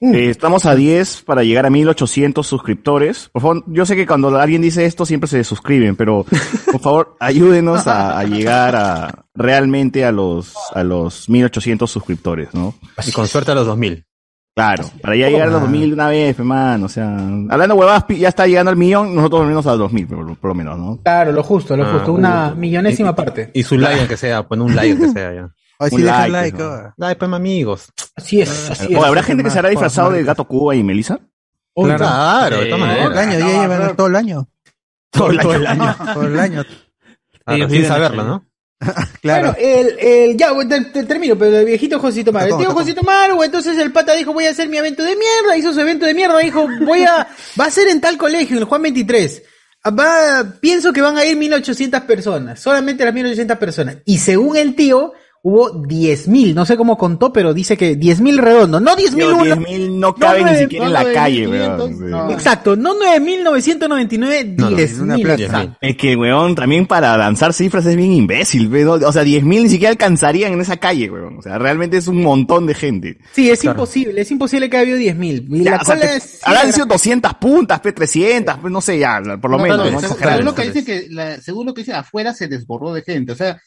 Mm. 0.00 0.14
Eh, 0.14 0.30
estamos 0.30 0.66
a 0.66 0.74
10 0.74 1.22
para 1.22 1.42
llegar 1.42 1.66
a 1.66 1.70
1800 1.70 2.46
suscriptores. 2.46 3.30
Por 3.32 3.42
favor, 3.42 3.64
yo 3.66 3.86
sé 3.86 3.96
que 3.96 4.06
cuando 4.06 4.36
alguien 4.38 4.62
dice 4.62 4.84
esto 4.84 5.06
siempre 5.06 5.28
se 5.28 5.42
suscriben, 5.44 5.96
pero 5.96 6.24
por 6.72 6.80
favor, 6.80 7.16
ayúdenos 7.20 7.86
a, 7.86 8.18
a 8.18 8.24
llegar 8.24 8.76
a 8.76 9.24
realmente 9.34 10.04
a 10.04 10.12
los 10.12 10.54
a 10.74 10.82
los 10.82 11.28
1800 11.28 11.90
suscriptores, 11.90 12.52
¿no? 12.54 12.74
Y 13.06 13.12
con 13.12 13.26
suerte 13.26 13.52
a 13.52 13.54
los 13.54 13.66
2000. 13.66 14.04
Claro, 14.54 14.90
para 15.02 15.14
ya 15.16 15.28
llegar 15.28 15.48
a 15.48 15.50
los 15.50 15.60
2000 15.60 15.88
de 15.90 15.94
una 15.94 16.08
vez, 16.08 16.38
hermano, 16.38 16.86
o 16.86 16.88
sea, 16.88 17.14
hablando 17.50 17.74
huevadas, 17.74 18.06
ya 18.08 18.30
está 18.30 18.46
llegando 18.46 18.70
al 18.70 18.76
millón, 18.78 19.14
nosotros 19.14 19.42
al 19.42 19.48
menos 19.48 19.66
a 19.66 19.72
los 19.72 19.80
2000, 19.80 20.06
por, 20.06 20.36
por 20.38 20.48
lo 20.48 20.54
menos, 20.54 20.78
¿no? 20.78 20.98
Claro, 21.02 21.32
lo 21.32 21.42
justo, 21.42 21.76
lo 21.76 21.84
Ah, 21.84 21.92
justo, 21.92 22.14
una 22.14 22.54
millonésima 22.54 23.14
parte. 23.14 23.50
Y 23.52 23.62
su 23.64 23.76
like, 23.76 24.00
aunque 24.00 24.16
sea, 24.16 24.48
pon 24.48 24.62
un 24.62 24.74
like, 24.74 24.92
aunque 24.92 25.10
sea, 25.10 25.34
ya. 25.34 25.50
Ay, 25.78 25.90
sí, 25.90 25.96
Un 25.96 26.02
deja 26.04 26.28
like, 26.28 26.32
like. 26.32 26.58
¿no? 26.58 26.64
oh. 26.70 26.94
Like, 26.96 27.18
pues, 27.18 27.32
amigos. 27.32 27.92
Así 28.14 28.40
es, 28.40 28.70
así 28.70 28.94
¿O 28.94 28.98
es. 28.98 29.04
habrá 29.04 29.22
gente 29.22 29.42
que 29.44 29.50
se 29.50 29.58
hará 29.58 29.68
disfrazado 29.68 30.10
de 30.10 30.22
gato 30.24 30.44
Cuba 30.46 30.74
y 30.74 30.82
Melissa? 30.82 31.18
Claro, 31.74 31.98
claro, 31.98 32.60
de 32.60 32.66
todas 32.70 32.90
Sí. 32.90 32.96
Todo 33.02 33.12
el 33.12 33.18
año, 33.18 33.38
ya 33.38 33.60
llevan 33.62 33.96
todo 33.96 34.06
el 34.06 34.16
año. 34.16 34.48
Todo 35.10 35.30
el 35.30 35.66
año. 35.66 35.96
Todo 36.14 36.24
el 36.26 36.38
año. 36.38 36.64
Claro, 37.46 37.58
Ellos 37.58 37.70
sin 37.70 37.86
saberlo, 37.86 38.22
así. 38.22 38.28
¿no? 38.30 38.46
Claro. 39.22 39.52
Bueno, 39.52 39.56
el, 39.60 39.98
el, 40.00 40.36
ya, 40.36 40.48
te- 40.68 40.80
te- 40.86 41.04
termino, 41.04 41.36
pero 41.38 41.58
el 41.58 41.64
viejito 41.64 42.00
Josito 42.00 42.32
Maru. 42.32 42.56
El 42.56 42.60
tío. 42.60 42.72
Josito 42.74 43.02
Maru, 43.02 43.42
entonces 43.44 43.78
el 43.78 43.92
pata 43.92 44.14
dijo, 44.14 44.32
voy 44.32 44.46
a 44.46 44.50
hacer 44.50 44.68
mi 44.68 44.78
evento 44.78 45.02
de 45.04 45.14
mierda, 45.16 45.56
hizo 45.56 45.72
su 45.72 45.80
evento 45.80 46.06
de 46.06 46.14
mierda, 46.14 46.38
dijo, 46.40 46.66
voy 46.84 47.04
a, 47.04 47.28
va 47.60 47.64
a 47.66 47.70
ser 47.70 47.86
en 47.88 48.00
tal 48.00 48.18
colegio, 48.18 48.56
en 48.56 48.62
el 48.62 48.68
Juan 48.68 48.82
23. 48.82 49.42
Va, 49.96 50.44
pienso 50.60 50.92
que 50.92 51.00
van 51.00 51.16
a 51.16 51.24
ir 51.24 51.36
1800 51.36 52.00
personas, 52.00 52.58
solamente 52.58 53.04
las 53.04 53.14
1800 53.14 53.56
personas. 53.58 53.96
Y 54.04 54.18
según 54.18 54.56
el 54.56 54.74
tío, 54.74 55.12
hubo 55.42 55.72
10.000, 55.72 56.54
no 56.54 56.66
sé 56.66 56.76
cómo 56.76 56.98
contó, 56.98 57.32
pero 57.32 57.54
dice 57.54 57.76
que 57.76 57.96
10.000 57.98 58.38
redondo, 58.38 58.80
no 58.80 58.96
10.000 58.96 59.14
Digo, 59.14 59.28
uno. 59.34 59.44
10.000 59.56 59.90
no 59.98 60.14
caben 60.14 60.38
ni 60.38 60.50
nueve- 60.50 60.58
siquiera 60.64 60.86
en 60.86 60.92
la 60.92 61.04
no, 61.04 61.12
calle, 61.12 61.46
9.500, 61.48 61.78
weón. 61.78 61.96
Sí. 61.98 62.04
no. 62.06 62.30
Exacto, 62.32 62.76
no 62.76 62.94
9.999, 62.94 64.56
No, 64.56 64.70
no, 64.70 64.76
10.000. 64.76 64.94
en 64.96 65.02
una 65.02 65.16
plaza. 65.18 65.42
exacto. 65.44 65.78
Es 65.80 65.96
que, 65.96 66.16
weón, 66.16 66.54
también 66.54 66.86
para 66.86 67.16
lanzar 67.16 67.52
cifras 67.52 67.86
es 67.86 67.96
bien 67.96 68.12
imbécil, 68.12 68.68
weón. 68.68 69.04
O 69.04 69.12
sea, 69.12 69.22
10.000 69.24 69.62
ni 69.64 69.68
siquiera 69.68 69.90
alcanzarían 69.90 70.52
en 70.52 70.60
esa 70.60 70.76
calle, 70.78 71.10
weón. 71.10 71.38
O 71.38 71.42
sea, 71.42 71.58
realmente 71.58 71.96
es 71.98 72.08
un 72.08 72.22
montón 72.22 72.66
de 72.66 72.74
gente. 72.74 73.18
Sí, 73.32 73.50
es 73.50 73.62
imposible, 73.64 74.20
es 74.20 74.30
imposible 74.30 74.68
que 74.70 74.76
haya 74.78 74.92
habido 74.94 74.98
10.000. 75.14 75.46
Y 75.48 75.64
Ya, 75.64 75.70
la 75.72 75.76
o 75.78 75.84
sea, 75.84 75.98
te- 75.98 76.16
es... 76.16 76.40
habrán 76.44 76.72
sido 76.72 76.86
200 76.86 77.34
puntas, 77.34 77.80
P 77.80 77.92
300, 77.92 78.56
pues 78.58 78.72
no 78.72 78.80
sé, 78.80 78.98
ya, 78.98 79.20
por 79.40 79.50
lo 79.50 79.58
No, 79.58 79.62
menos. 79.62 79.78
no, 79.92 80.00
¿no? 80.00 80.00
según 80.00 80.44
lo 80.44 80.54
que 80.54 80.62
dice 80.70 80.84
que 80.84 81.06
la- 81.10 81.40
según 81.40 81.66
lo 81.66 81.74
que 81.74 81.82
dice 81.82 81.92
afuera 81.92 82.34
se 82.34 82.48
desbordó 82.48 82.92
de 82.94 83.02
gente, 83.02 83.32
o 83.32 83.36
sea, 83.36 83.60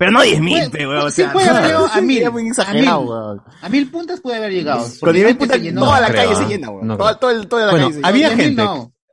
Pero 0.00 0.12
no 0.12 0.20
10.000, 0.22 0.48
Puede- 0.48 0.70
pe, 0.70 0.86
weón. 0.86 1.06
O 1.06 1.10
sea, 1.10 1.30
puede 1.30 1.48
haber 1.50 1.62
llegado 1.66 1.84
a 1.84 1.88
sí, 1.94 2.00
mil, 2.00 2.24
a 2.24 2.40
exagerado, 2.40 3.02
mil. 3.34 3.40
a 3.60 3.68
mil 3.68 3.90
puntas 3.90 4.20
puede 4.22 4.38
haber 4.38 4.50
llegado. 4.50 4.80
Con 4.80 4.92
porque 5.00 5.18
10.000 5.18 5.26
gente 5.26 5.38
puntas, 5.40 5.56
se 5.58 5.62
llenó. 5.62 5.80
toda 5.82 6.00
la 6.00 6.06
creo, 6.08 6.22
calle 6.24 6.36
se 6.36 6.48
llena, 6.48 6.70
weón. 6.70 6.86
No 6.86 6.96
Toda, 6.96 7.18
todo 7.20 7.30
el- 7.32 7.46
toda 7.46 7.66
la 7.66 7.70
Bueno, 7.72 7.84
calle 7.88 7.92
se 7.92 7.98
llena. 7.98 8.08
había 8.08 8.28
10.000 8.30 8.36
gente. 8.42 8.62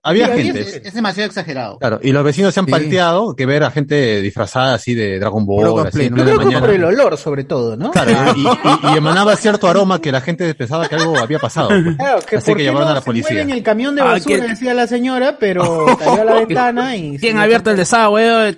Había 0.08 0.36
Sí, 0.36 0.43
gente. 0.43 0.62
Es, 0.62 0.82
es 0.86 0.93
demasiado 0.93 1.28
exagerado. 1.28 1.78
Claro, 1.80 2.00
y 2.02 2.12
los 2.12 2.24
vecinos 2.24 2.54
se 2.54 2.60
han 2.60 2.65
Sí. 2.65 2.72
palteado 2.72 3.36
que 3.36 3.46
ver 3.46 3.63
a 3.63 3.72
gente 3.72 4.22
disfrazada 4.22 4.74
así 4.76 4.93
de 4.93 5.20
Dragon 5.20 5.46
Ball, 5.46 5.88
así 5.88 6.04
en 6.06 6.15
¿no? 6.15 6.24
Creo 6.24 6.39
que 6.50 6.58
por 6.60 6.70
el 6.70 6.84
olor, 6.84 7.17
sobre 7.17 7.43
todo, 7.43 7.76
¿no? 7.78 7.91
Claro, 7.91 8.12
y, 8.36 8.41
y- 8.41 8.93
y 8.93 8.98
emanaba 8.98 9.36
cierto 9.36 9.67
aroma 9.67 10.00
que 10.02 10.12
la 10.12 10.22
gente 10.22 10.54
pensaba 10.54 10.88
que 10.88 10.96
algo 10.96 11.17
había 11.17 11.39
pasado. 11.39 11.70
pues. 11.70 11.96
Claro, 11.98 12.20
que 12.28 12.38
Así 12.38 12.54
que 12.56 12.63
llamaron 12.63 12.88
no 12.88 12.91
a 12.91 12.96
la 12.96 13.02
policía. 13.02 13.41
en 13.41 13.50
el 13.52 13.63
camión 13.63 13.96
de 13.96 14.02
Ah, 14.02 14.06
basura, 14.06 14.36
¿quién- 14.38 14.48
decía 14.50 14.74
la 14.74 14.88
señora, 14.88 15.38
pero 15.39 15.86
cayó 16.00 16.22
a 16.22 16.26
la 16.26 16.34
ventana 16.36 16.96
y... 16.96 17.17
¿Quién 17.17 17.38
ha 17.38 17.43
abierto 17.43 17.72
el 17.72 17.78
desagüe? 17.78 18.28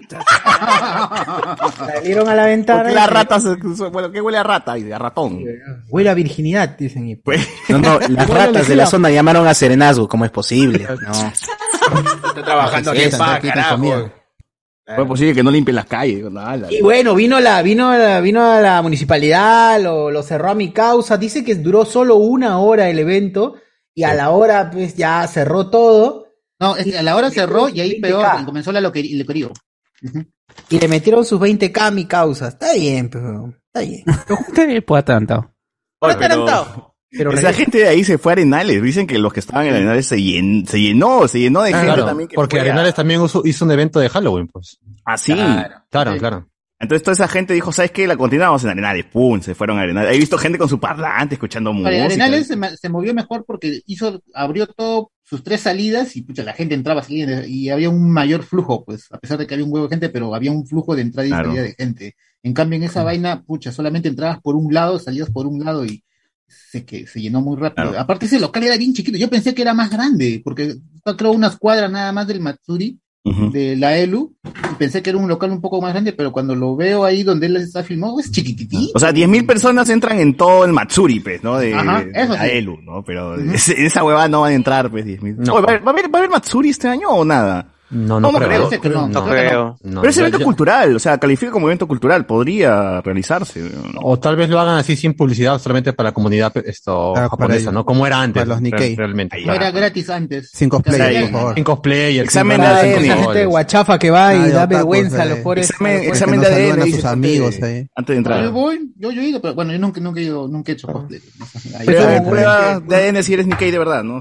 Salieron 1.78 2.28
a 2.30 2.36
la 2.36 2.46
ventana 2.46 2.80
Porque 2.80 2.92
y- 2.94 2.96
la 2.96 3.08
rata, 3.08 3.40
se- 3.40 3.56
se- 3.76 3.86
bueno, 3.90 4.12
¿qué 4.12 4.22
huele 4.22 4.38
a 4.38 4.44
rata? 4.44 4.78
Y 4.78 4.92
a 4.92 4.98
ratón. 4.98 5.44
Huele 5.90 6.10
a 6.10 6.14
virginidad, 6.14 6.76
dicen. 6.78 7.08
Y... 7.10 7.16
Pues, 7.16 7.48
No, 7.70 7.78
no, 7.80 8.00
las 8.10 8.30
ratas 8.30 8.68
de 8.68 8.76
la 8.76 8.86
zona 8.86 9.10
llamaron 9.10 9.48
a 9.48 9.54
Serenazgo, 9.54 10.08
¿cómo 10.08 10.26
es 10.26 10.32
posible? 10.32 10.88
No. 10.90 11.34
Está 11.42 12.44
trabajando 12.44 12.92
aquí 12.92 13.02
en 13.04 13.12
paz, 13.12 13.40
carajo. 13.42 14.12
¿Cómo 14.96 15.04
es 15.04 15.08
posible 15.08 15.36
que 15.36 15.44
no 15.44 15.52
limpien 15.52 15.76
las 15.76 15.86
calles? 15.86 16.26
Y 16.70 16.82
bueno, 16.82 17.14
vino 17.14 17.40
la, 17.40 17.62
vino 17.62 17.96
la, 17.96 18.22
vino 18.22 18.52
a 18.52 18.60
la 18.60 18.82
municipalidad, 18.82 19.80
lo, 19.80 20.10
lo 20.10 20.24
cerró 20.24 20.50
a 20.50 20.56
mi 20.56 20.72
causa. 20.72 21.18
Dice 21.18 21.44
que 21.44 21.56
duró 21.56 21.86
solo 21.86 22.16
una 22.16 22.58
hora 22.60 22.90
el 22.90 22.98
evento 22.98 23.56
y 23.94 24.04
a 24.04 24.16
la 24.16 24.32
hora 24.32 24.72
pues 24.72 24.96
ya 24.96 25.28
cerró 25.28 25.70
todo. 25.70 26.28
No, 26.60 26.76
es 26.76 26.96
a 26.96 27.04
la 27.04 27.16
hora 27.16 27.30
cerró 27.30 27.70
y 27.70 27.82
ahí 27.82 28.00
20K. 28.00 28.02
peor, 28.02 28.46
comenzó 28.46 28.72
la 28.72 28.82
loquería. 28.82 29.18
loquerío. 29.18 29.52
Y 30.70 30.80
le 30.80 30.88
metieron 30.88 31.24
sus 31.24 31.40
20k 31.40 31.82
a 31.82 31.92
mi 31.92 32.06
causa. 32.06 32.48
Está 32.48 32.74
bien, 32.74 33.10
pero 33.10 33.54
está 33.68 33.82
bien. 33.88 34.04
Usted 34.48 34.84
puede 34.84 35.02
adelantado. 35.02 35.54
Oye, 36.00 36.14
Está 36.14 36.26
adelantado. 36.26 36.89
Pero 37.12 37.32
esa 37.34 37.54
gente 37.54 37.80
de 37.80 37.88
ahí 37.88 38.04
se 38.04 38.18
fue 38.18 38.32
a 38.32 38.34
Arenales. 38.34 38.82
Dicen 38.82 39.08
que 39.08 39.18
los 39.18 39.34
que 39.34 39.40
estaban 39.40 39.66
en 39.68 39.74
Arenales 39.74 40.06
se, 40.06 40.18
llen- 40.18 40.66
se 40.68 40.80
llenó, 40.80 41.28
se 41.28 41.40
llenó 41.40 41.62
de 41.64 41.72
gente 41.72 41.86
Claro, 41.86 42.06
también. 42.06 42.30
Que 42.30 42.36
porque 42.36 42.60
a- 42.60 42.62
Arenales 42.62 42.94
también 42.94 43.24
hizo, 43.24 43.42
hizo 43.46 43.66
un 43.66 43.72
evento 43.72 44.00
de 44.00 44.10
Halloween, 44.10 44.48
pues. 44.48 44.78
Ah, 45.06 45.18
sí. 45.18 45.34
Claro, 45.90 46.18
claro. 46.18 46.48
Entonces 46.82 47.04
toda 47.04 47.14
esa 47.14 47.28
gente 47.28 47.54
dijo, 47.54 47.74
¿sabes 47.74 47.92
qué? 47.92 48.08
La 48.08 48.16
continuamos 48.16 48.64
en 48.64 48.70
Arenales. 48.70 49.04
Pum, 49.06 49.42
se 49.42 49.54
fueron 49.54 49.80
a 49.80 49.82
Arenales. 49.82 50.16
He 50.16 50.18
visto 50.18 50.38
gente 50.38 50.58
con 50.58 50.70
su 50.70 50.80
parlante 50.80 51.36
escuchando 51.36 51.74
música. 51.74 52.06
Arenales 52.06 52.48
se, 52.80 52.90
movió 52.90 53.14
mejor 53.14 53.44
porque 53.46 53.82
hizo, 53.86 54.22
abrió 54.34 54.66
todo 54.68 55.12
sus 55.24 55.44
tres 55.44 55.60
salidas 55.62 56.16
y 56.16 56.22
pucha, 56.22 56.44
la 56.44 56.54
gente 56.54 56.76
entraba, 56.76 57.04
salía 57.04 57.46
y 57.46 57.70
había 57.70 57.90
un 57.90 58.10
mayor 58.12 58.44
flujo, 58.44 58.86
pues, 58.86 59.08
a 59.12 59.18
pesar 59.20 59.38
de 59.38 59.46
que 59.46 59.56
había 59.56 59.66
un 59.66 59.74
huevo 59.74 59.88
de 59.88 59.92
gente, 59.96 60.10
pero 60.10 60.34
había 60.34 60.52
un 60.52 60.66
flujo 60.66 60.96
de 60.96 61.02
entrada 61.02 61.28
y 61.28 61.32
Claro. 61.32 61.46
salida 61.50 61.64
de 61.64 61.74
gente. 61.74 62.16
En 62.44 62.54
cambio, 62.54 62.78
en 62.78 62.84
esa 62.84 63.04
vaina, 63.04 63.44
pucha, 63.44 63.72
solamente 63.74 64.08
entrabas 64.08 64.40
por 64.42 64.56
un 64.56 64.74
lado, 64.74 64.98
salías 65.00 65.30
por 65.30 65.48
un 65.48 65.64
lado 65.64 65.86
y 65.86 66.04
se, 66.50 66.86
que, 66.86 67.08
se 67.08 67.22
llenó 67.22 67.42
muy 67.42 67.58
rápido. 67.58 67.90
Claro. 67.90 68.00
Aparte, 68.00 68.26
ese 68.26 68.40
local 68.40 68.64
era 68.64 68.78
bien 68.78 68.94
chiquito. 68.94 69.18
Yo 69.18 69.30
pensé 69.30 69.54
que 69.54 69.62
era 69.62 69.74
más 69.74 69.90
grande, 69.90 70.42
porque 70.44 70.76
está, 70.96 71.16
creo, 71.16 71.32
unas 71.32 71.58
cuadras 71.58 71.92
nada 71.92 72.12
más 72.12 72.28
del 72.28 72.42
Matsuri, 72.42 73.00
de 73.52 73.76
la 73.76 73.96
ELU, 73.96 74.34
y 74.44 74.76
pensé 74.76 75.04
que 75.04 75.12
era 75.12 75.20
un 75.20 75.28
local 75.28 75.52
un 75.52 75.62
poco 75.62 75.80
más 75.80 75.92
grande, 75.94 76.14
pero 76.14 76.32
cuando 76.32 76.56
lo 76.56 76.76
veo 76.76 77.04
ahí 77.04 77.22
donde 77.22 77.46
él 77.46 77.58
está 77.58 77.84
filmado, 77.84 78.20
es 78.20 78.32
chiquititito. 78.32 78.92
O 78.96 79.00
sea, 79.00 79.12
10.000 79.12 79.46
personas 79.46 79.88
entran 79.90 80.20
en 80.20 80.36
todo 80.36 80.66
el 80.66 80.74
Matsuri, 80.74 81.20
pues, 81.20 81.44
¿no? 81.44 81.60
De, 81.60 81.76
Ajá, 81.76 82.04
de 82.04 82.28
la 82.28 82.46
sí. 82.46 82.52
ELU, 82.54 82.82
¿no? 82.82 83.04
Pero 83.04 83.36
esa 83.36 84.04
huevada 84.04 84.28
no 84.28 84.42
van 84.42 84.54
a 84.54 84.56
entrar, 84.56 84.90
pues, 84.90 85.06
10.000. 85.06 85.36
No. 85.38 85.54
Oye, 85.54 85.66
¿va, 85.66 85.78
va 85.80 85.92
a 85.92 85.94
haber, 85.94 86.06
¿Va 86.06 86.18
a 86.18 86.22
haber 86.22 86.32
Matsuri 86.32 86.70
este 86.70 86.88
año 86.88 87.10
o 87.10 87.24
nada? 87.24 87.72
No, 87.92 88.20
No, 88.20 88.32
no, 88.32 88.38
creo. 88.40 88.70
no, 88.92 89.08
No 89.08 89.26
creo. 89.26 89.78
No, 89.84 90.02
Pero 90.02 90.12
es 90.12 90.18
evento 90.18 90.38
ya- 90.38 90.46
cultural, 90.46 90.96
o 90.96 91.00
sea, 91.00 91.18
califica 91.18 91.52
como 91.52 91.68
evento 91.68 91.88
cultural, 91.88 92.26
podría 92.26 93.02
realizarse. 93.02 93.62
¿no? 93.62 94.00
O 94.04 94.20
tal 94.20 94.36
vez 94.36 94.48
lo 94.50 94.60
hagan 94.60 94.76
así 94.78 94.96
sin 94.96 95.14
publicidad, 95.16 95.58
solamente 95.60 95.94
para 95.94 96.10
la 96.10 96.14
comunidad 96.14 96.52
esto 96.66 97.12
Ah, 97.12 97.14
para 97.16 97.30
japonesa. 97.30 97.72
¿no? 97.72 97.86
Como 97.86 98.06
era 98.06 98.22
antes. 98.22 98.42
Para 98.42 98.54
los 98.54 98.62
Nikkei. 98.62 98.96
real- 98.96 98.98
Realmente. 98.98 99.42
Era 99.44 99.72
gratis 99.72 100.10
antes. 100.10 100.52
Sin 100.54 100.70
cosplay, 100.70 101.22
por 101.24 101.32
favor. 101.32 101.56
Sin 101.56 101.64
cosplay, 101.64 102.20
Examen 102.20 102.62
de 102.62 102.68
Ah, 102.68 102.78
ADN. 102.80 103.06
esa 103.06 103.16
gente 103.24 103.46
guachafa 103.46 103.98
que 104.00 104.12
va 104.12 104.36
y 104.36 104.38
Ah, 104.38 104.48
da 104.50 104.66
vergüenza 104.68 105.22
a 105.24 105.26
los 105.26 105.40
pobres. 105.40 105.70
Examen, 105.72 106.40
de 106.42 106.48
ADN. 106.48 106.82
a 106.82 106.86
sus 106.86 107.06
amigos 107.06 107.56
antes, 107.56 107.62
de 107.62 107.90
Yo 108.08 108.14
entrar. 108.14 108.50
voy, 108.52 108.92
yo, 108.98 109.12
yo 109.12 109.22
he 109.22 109.26
ido, 109.30 109.42
pero 109.42 109.56
bueno, 109.56 109.72
yo 109.74 109.80
nunca, 109.80 110.00
he 110.20 110.24
ido, 110.24 110.48
nunca 110.48 110.72
he 110.72 110.76
hecho 110.76 110.88
cosplay. 110.88 111.22
Ahí 111.80 111.86
Pero 111.88 112.24
prueba 112.24 112.80
de 112.80 112.96
ADN 112.96 113.24
si 113.24 113.34
eres 113.34 113.48
Nikkei 113.48 113.72
de 113.72 113.80
verdad, 113.80 114.04
¿no? 114.04 114.20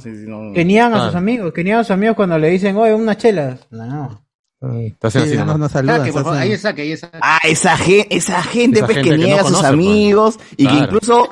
Niegan 0.68 0.94
a 0.94 1.06
sus 1.06 1.14
amigos, 1.14 1.52
que 1.52 1.64
niegan 1.64 1.80
a 1.80 1.84
sus 1.84 1.90
amigos 1.92 2.16
cuando 2.16 2.38
le 2.38 2.48
dicen, 2.50 2.76
oye, 2.76 2.94
unas 2.94 3.16
chelas. 3.18 3.57
No. 3.70 4.24
Entonces, 4.60 5.22
Sí, 5.22 5.28
así 5.36 5.46
no, 5.46 5.56
no 5.56 5.68
saludan. 5.68 5.98
Saque, 6.00 6.12
por 6.12 6.22
favor, 6.24 6.36
se 6.36 6.42
ahí 6.42 6.48
hacen- 6.48 6.54
es 6.56 6.60
saque, 6.62 6.82
ahí 6.82 6.92
es 6.92 7.00
saque. 7.00 7.18
Ah, 7.22 7.38
esa 7.44 7.76
gente, 7.76 8.16
esa 8.16 8.42
gente, 8.42 8.78
Esa 8.78 8.86
pues, 8.86 8.96
gente 8.96 9.10
que 9.10 9.16
que 9.16 9.22
niega 9.24 9.42
no 9.42 9.46
a 9.46 9.48
sus 9.50 9.56
conoce, 9.58 9.62
pues. 9.76 9.86
amigos 9.86 10.38
y 10.56 10.66
que 10.66 10.74
incluso, 10.74 11.28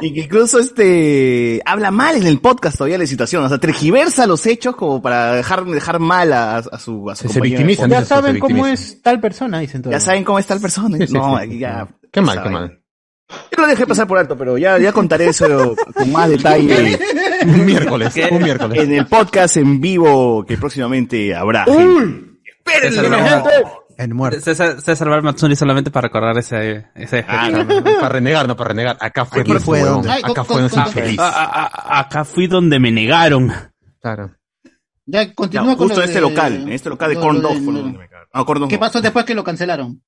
y 0.00 0.14
que 0.14 0.20
incluso 0.20 0.58
este, 0.60 1.60
habla 1.66 1.90
mal 1.90 2.16
en 2.16 2.26
el 2.26 2.40
podcast 2.40 2.78
todavía 2.78 2.94
de 2.96 3.04
la 3.04 3.06
situación. 3.06 3.44
O 3.44 3.48
sea, 3.50 3.58
tergiversa 3.58 4.26
los 4.26 4.46
hechos 4.46 4.76
como 4.76 5.02
para 5.02 5.34
dejar, 5.34 5.66
dejar 5.66 5.98
mal 5.98 6.32
a, 6.32 6.56
a 6.56 6.78
su, 6.78 7.10
a 7.10 7.16
su 7.16 7.28
Se- 7.28 7.38
victimizan. 7.42 7.90
Ya 7.90 8.02
saben 8.02 8.38
cómo 8.38 8.66
es 8.66 9.02
tal 9.02 9.20
persona, 9.20 9.58
dicen 9.58 9.82
todos. 9.82 9.92
Ya 9.92 10.00
saben 10.00 10.24
cómo 10.24 10.38
está 10.38 10.54
el 10.54 10.60
persona. 10.62 10.96
Sí, 10.96 11.06
sí, 11.08 11.12
no, 11.12 11.36
sí. 11.36 11.44
aquí 11.44 11.58
ya. 11.58 11.86
Qué 12.10 12.22
mal, 12.22 12.42
qué 12.42 12.48
mal. 12.48 12.79
Yo 13.56 13.62
lo 13.62 13.66
dejé 13.66 13.86
pasar 13.86 14.06
por 14.06 14.18
alto, 14.18 14.36
pero 14.36 14.58
ya, 14.58 14.78
ya 14.78 14.92
contaré 14.92 15.26
eso 15.28 15.74
con 15.94 16.12
más 16.12 16.28
detalle 16.28 16.98
Un 17.44 17.64
miércoles, 17.64 18.14
un 18.30 18.42
miércoles. 18.42 18.78
en 18.82 18.92
el 18.94 19.06
podcast 19.06 19.56
en 19.56 19.80
vivo 19.80 20.44
que 20.46 20.56
próximamente 20.58 21.34
habrá. 21.34 21.64
gente. 21.64 23.42
En 23.96 24.16
muerte. 24.16 24.40
César, 24.40 24.80
César 24.80 25.22
Matsuri 25.22 25.54
solamente 25.56 25.90
para 25.90 26.08
recordar 26.08 26.36
ese, 26.38 26.86
ese 26.94 27.24
Ah, 27.28 27.50
no, 27.50 27.64
no, 27.64 27.82
para 27.84 28.08
renegar, 28.08 28.48
no 28.48 28.56
para 28.56 28.68
renegar. 28.68 28.96
Acá 28.98 29.26
fue 29.26 29.42
Aquí 29.42 29.52
fue 29.58 29.80
donde- 29.80 30.10
Acá 30.10 30.42
fue 30.44 30.62
donde 30.62 30.90
feliz. 30.90 31.18
Acá 31.20 32.24
fui 32.24 32.46
donde 32.46 32.78
me 32.80 32.90
negaron. 32.90 33.52
Claro. 34.00 34.34
Ya 35.04 35.32
continúa 35.34 35.66
No, 35.66 35.76
con 35.76 35.88
justo 35.88 36.02
este 36.02 36.14
de- 36.14 36.20
local, 36.22 36.52
en 36.62 36.68
este 36.72 36.88
local 36.88 37.10
de 37.10 37.16
Corn 37.16 37.42
Dog 37.42 38.68
¿Qué 38.68 38.78
pasó 38.78 39.00
después 39.02 39.24
que 39.24 39.34
lo 39.34 39.44
cancelaron? 39.44 40.00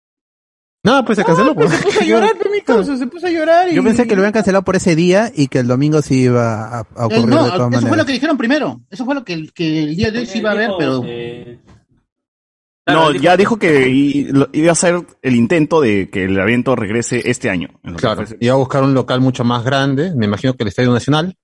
No, 0.84 1.04
pues 1.04 1.16
se 1.18 1.24
canceló. 1.24 1.54
Pues. 1.54 1.70
Se 1.70 1.82
puso 1.84 2.00
a 2.00 2.04
llorar, 2.04 2.30
mi 2.52 2.60
causa, 2.60 2.96
se 2.96 3.06
puso 3.06 3.26
a 3.26 3.30
llorar 3.30 3.68
y... 3.70 3.74
Yo 3.74 3.84
pensé 3.84 4.06
que 4.06 4.16
lo 4.16 4.22
habían 4.22 4.32
cancelado 4.32 4.64
por 4.64 4.74
ese 4.74 4.96
día 4.96 5.30
y 5.34 5.46
que 5.46 5.60
el 5.60 5.68
domingo 5.68 6.02
sí 6.02 6.22
iba 6.22 6.64
a, 6.64 6.80
a 6.80 6.82
Eh, 6.82 6.86
ocurrir 6.94 7.26
no, 7.28 7.44
de 7.44 7.50
todas 7.52 7.74
eso 7.74 7.86
fue 7.86 7.96
lo 7.96 8.04
que 8.04 8.12
dijeron 8.12 8.36
primero. 8.36 8.80
Eso 8.90 9.04
fue 9.04 9.14
lo 9.14 9.24
que, 9.24 9.48
que 9.54 9.84
el 9.84 9.94
día 9.96 10.10
de 10.10 10.18
hoy 10.20 10.26
sí 10.26 10.38
iba 10.38 10.50
a 10.50 10.54
haber, 10.54 10.70
pero 10.78 11.04
No, 12.88 13.12
ya 13.12 13.36
dijo 13.36 13.58
que 13.58 13.88
iba 13.88 14.68
a 14.68 14.72
hacer 14.72 15.06
el 15.22 15.36
intento 15.36 15.80
de 15.80 16.10
que 16.10 16.24
el 16.24 16.36
evento 16.36 16.74
regrese 16.74 17.30
este 17.30 17.48
año. 17.48 17.68
Claro. 17.96 18.24
Iba 18.40 18.54
a 18.54 18.58
buscar 18.58 18.82
un 18.82 18.92
local 18.92 19.20
mucho 19.20 19.44
más 19.44 19.64
grande, 19.64 20.12
me 20.16 20.26
imagino 20.26 20.54
que 20.54 20.64
el 20.64 20.68
Estadio 20.68 20.90
Nacional, 20.92 21.36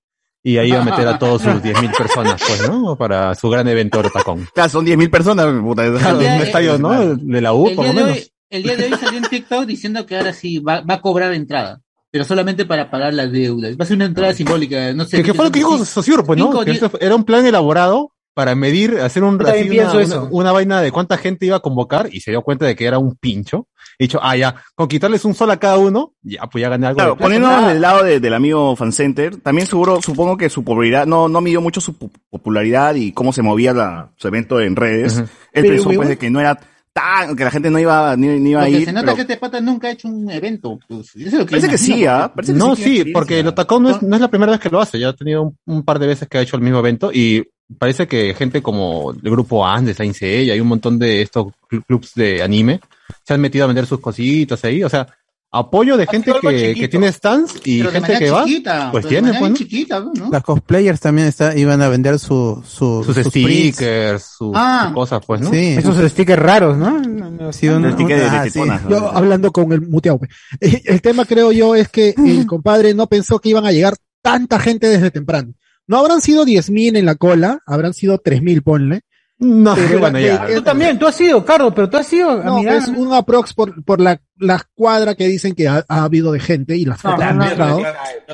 y 0.43 0.59
ahí 0.59 0.71
iba 0.71 0.81
a 0.81 0.85
meter 0.85 1.07
a 1.07 1.17
todos 1.21 1.43
sus 1.43 1.53
10.000 1.63 1.97
personas, 1.97 2.43
pues, 2.45 2.69
¿no? 2.69 2.97
Para 2.97 3.37
su 3.37 3.49
gran 3.49 3.69
evento 3.69 4.03
de 4.03 4.11
Tacón. 4.11 4.49
Claro, 4.53 4.69
son 4.69 4.85
10.000 4.85 5.11
personas. 5.11 5.47
puta. 5.63 5.85
Claro, 5.97 6.21
estadio, 6.21 6.77
¿no? 6.79 7.15
De 7.15 7.41
la 7.41 7.53
U, 7.53 7.73
por 7.77 7.87
lo 7.87 7.93
menos. 7.93 8.11
hoy, 8.17 8.33
el 8.51 8.63
día 8.63 8.77
de 8.77 8.85
hoy 8.87 8.95
salió 8.99 9.19
en 9.19 9.25
TikTok 9.25 9.65
diciendo 9.67 10.07
que 10.07 10.17
ahora 10.17 10.33
sí 10.33 10.59
va, 10.59 10.81
va 10.83 10.95
a 10.95 11.01
cobrar 11.01 11.33
entrada, 11.35 11.81
pero 12.11 12.25
solamente 12.25 12.65
para 12.65 12.91
pagar 12.91 13.15
las 13.15 13.31
deudas. 13.33 13.73
Va 13.79 13.85
a 13.85 13.87
ser 13.87 13.97
una 13.97 14.07
entrada 14.07 14.33
simbólica, 14.33 14.93
no 14.95 15.05
sé. 15.05 15.19
¿Qué, 15.19 15.23
qué 15.25 15.35
fue 15.35 15.45
lo 15.47 15.51
que 15.53 15.59
dijo 15.61 15.85
Sociur, 15.85 16.25
pues, 16.25 16.39
no? 16.39 16.65
Que 16.65 16.71
esto 16.73 16.91
era 17.01 17.15
un 17.15 17.25
plan 17.25 17.45
elaborado 17.47 18.13
para 18.35 18.55
medir, 18.55 18.99
hacer 19.01 19.25
un, 19.25 19.45
así 19.45 19.69
una, 19.69 20.01
eso. 20.01 20.23
una- 20.23 20.31
una 20.31 20.53
vaina 20.53 20.81
de 20.81 20.93
cuánta 20.93 21.19
gente 21.19 21.45
iba 21.47 21.57
a 21.57 21.61
convocar 21.61 22.09
y 22.13 22.21
se 22.21 22.31
dio 22.31 22.43
cuenta 22.43 22.67
de 22.67 22.77
que 22.77 22.85
era 22.87 22.99
un 22.99 23.17
pincho. 23.17 23.67
Y 23.99 24.05
dicho, 24.05 24.21
ah, 24.23 24.37
ya, 24.37 24.55
con 24.77 24.87
quitarles 24.87 25.25
un 25.25 25.35
sol 25.35 25.51
a 25.51 25.57
cada 25.57 25.77
uno, 25.77 26.15
ya, 26.23 26.43
pues 26.47 26.63
ya 26.63 26.69
gané 26.69 26.87
algo. 26.87 26.99
Claro, 26.99 27.15
de 27.17 27.21
poniéndonos 27.21 27.67
del 27.67 27.81
lado 27.81 28.05
de- 28.05 28.21
del 28.21 28.33
amigo 28.35 28.77
Fancenter, 28.77 29.39
también 29.41 29.67
seguro, 29.67 30.01
supongo 30.01 30.37
que 30.37 30.49
su 30.51 30.63
popularidad, 30.63 31.05
no, 31.05 31.29
no 31.29 31.41
midió 31.41 31.61
mucho 31.61 31.81
su 31.81 31.99
pu- 31.99 32.13
popularidad 32.31 32.95
y 32.95 33.11
cómo 33.11 33.33
se 33.33 33.43
movía 33.43 33.73
la, 33.73 34.13
su 34.15 34.29
evento 34.29 34.61
en 34.61 34.77
redes. 34.77 35.19
Él 35.19 35.27
Pero 35.53 35.69
pensó 35.71 35.91
pues 35.91 36.09
de 36.11 36.17
que 36.17 36.31
no 36.31 36.39
era 36.39 36.61
tan, 36.93 37.37
que 37.37 37.45
la 37.45 37.51
gente 37.51 37.71
no 37.71 37.79
iba, 37.79 38.17
ni, 38.17 38.27
ni 38.41 38.51
iba 38.51 38.63
a 38.63 38.69
ir. 38.69 38.85
se 38.85 38.93
nota 38.93 39.07
pero 39.07 39.17
que 39.17 39.23
este 39.23 39.37
pata 39.37 39.61
nunca 39.61 39.89
ha 39.89 39.91
hecho 39.93 40.09
un 40.09 40.31
evento. 40.31 40.79
Pues, 40.89 41.15
eso 41.17 41.27
es 41.27 41.33
lo 41.33 41.47
que 41.47 41.51
parece 41.51 41.69
que 41.69 41.79
sí, 41.79 42.05
¿ah? 42.07 42.31
porque- 42.35 42.35
Parece 42.37 42.53
que 42.53 42.59
No, 42.59 42.77
sí, 42.77 43.05
porque 43.13 43.41
el 43.41 43.47
Otacón 43.49 43.83
no 43.85 43.91
es, 43.91 44.03
no 44.03 44.15
es 44.17 44.21
la 44.21 44.29
primera 44.29 44.53
vez 44.53 44.61
que 44.61 44.71
lo 44.71 44.81
hace, 44.81 44.99
ya 44.99 45.09
ha 45.11 45.13
tenido 45.13 45.43
un, 45.43 45.57
un 45.67 45.83
par 45.85 45.99
de 45.99 46.07
veces 46.07 46.29
que 46.29 46.39
ha 46.39 46.43
hecho 46.43 46.57
el 46.57 46.63
mismo 46.63 46.79
evento 46.79 47.11
y 47.13 47.45
parece 47.79 48.07
que 48.07 48.35
gente 48.35 48.63
como 48.63 49.13
el 49.13 49.31
grupo 49.31 49.67
Andes, 49.67 49.97
Saint 49.97 50.15
Seiya, 50.15 50.55
hay 50.55 50.61
un 50.61 50.69
montón 50.69 50.99
de 50.99 51.21
estos 51.23 51.49
cl- 51.71 51.85
clubs 51.87 52.15
de 52.15 52.43
anime, 52.43 52.81
se 53.25 53.35
han 53.35 53.41
metido 53.41 53.65
a 53.65 53.69
vender 53.69 53.87
sus 53.87 54.01
cositas 54.01 54.65
ahí, 54.65 54.83
o 54.83 54.89
sea, 54.89 55.07
apoyo 55.51 55.97
de 55.97 56.07
gente 56.07 56.33
que, 56.41 56.89
tiene 56.89 57.11
stands 57.11 57.55
y 57.65 57.79
Pero 57.79 57.91
gente 57.91 58.19
que 58.19 58.31
va, 58.31 58.45
chiquita, 58.45 58.91
pues 58.93 59.07
tiene, 59.07 59.31
pues, 59.39 59.51
¿no? 59.51 59.57
chiquita, 59.57 60.01
¿no? 60.01 60.31
Las 60.31 60.43
cosplayers 60.43 61.01
también 61.01 61.29
está, 61.29 61.57
iban 61.57 61.81
a 61.81 61.89
vender 61.89 62.19
su, 62.19 62.63
su, 62.67 63.03
sus 63.05 63.17
stickers, 63.17 64.25
sus, 64.37 64.53
Ah. 64.55 64.85
sus 64.87 64.95
cosas, 64.95 65.21
pues, 65.27 65.41
¿no? 65.41 65.51
Sí, 65.51 65.75
Esos 65.79 66.11
stickers 66.11 66.43
raros, 66.43 66.77
¿no? 66.77 67.01
No, 67.01 67.31
no, 67.31 67.53
sí, 67.53 67.69
un- 67.69 67.85
El 67.87 67.97
ticket 67.97 68.19
de, 68.19 68.27
ah. 68.71 68.83
Yo 68.89 69.11
hablando 69.11 69.51
con 69.53 69.73
el 69.73 69.81
muteado. 69.81 70.21
El 70.61 71.01
tema 71.01 71.25
creo 71.25 71.53
yo 71.53 71.75
es 71.75 71.89
que 71.89 72.15
el 72.17 72.47
compadre 72.47 72.93
no 72.95 73.07
pensó 73.07 73.39
que 73.39 73.49
iban 73.49 73.65
a 73.65 73.73
llegar 73.73 73.95
tanta 74.21 74.59
gente 74.61 74.87
desde 74.89 75.11
temprano. 75.11 75.55
No 75.87 75.97
habrán 75.99 76.21
sido 76.21 76.45
10.000 76.45 76.97
en 76.99 77.07
la 77.07 77.15
cola, 77.15 77.61
habrán 77.67 77.95
sido 77.95 78.19
3.000, 78.19 78.63
ponle. 78.63 79.01
No, 79.41 79.75
Pero 79.77 80.01
bueno, 80.01 80.19
ya. 80.19 80.47
Tú 80.53 80.63
también, 80.63 80.99
tú 80.99 81.07
has 81.07 81.21
ido, 81.21 81.45
Carlos, 81.45 81.73
pero 81.75 81.89
tú 81.89 81.97
has 81.97 82.13
ido 82.13 82.31
a 82.31 82.43
No, 82.45 82.59
mirar. 82.59 82.77
es 82.77 82.89
un 82.89 83.13
aprox 83.13 83.55
por, 83.55 83.85
por 83.85 84.01
la, 84.01 84.21
la 84.37 84.61
cuadra 84.75 85.15
que 85.15 85.29
dicen 85.29 85.55
que 85.55 85.69
ha, 85.69 85.85
ha 85.89 86.03
habido 86.05 86.33
de 86.33 86.41
gente 86.41 86.77
y 86.77 86.85
las 86.85 87.01
fotos 87.01 87.21
han 87.23 87.39
mostrado. 87.39 87.81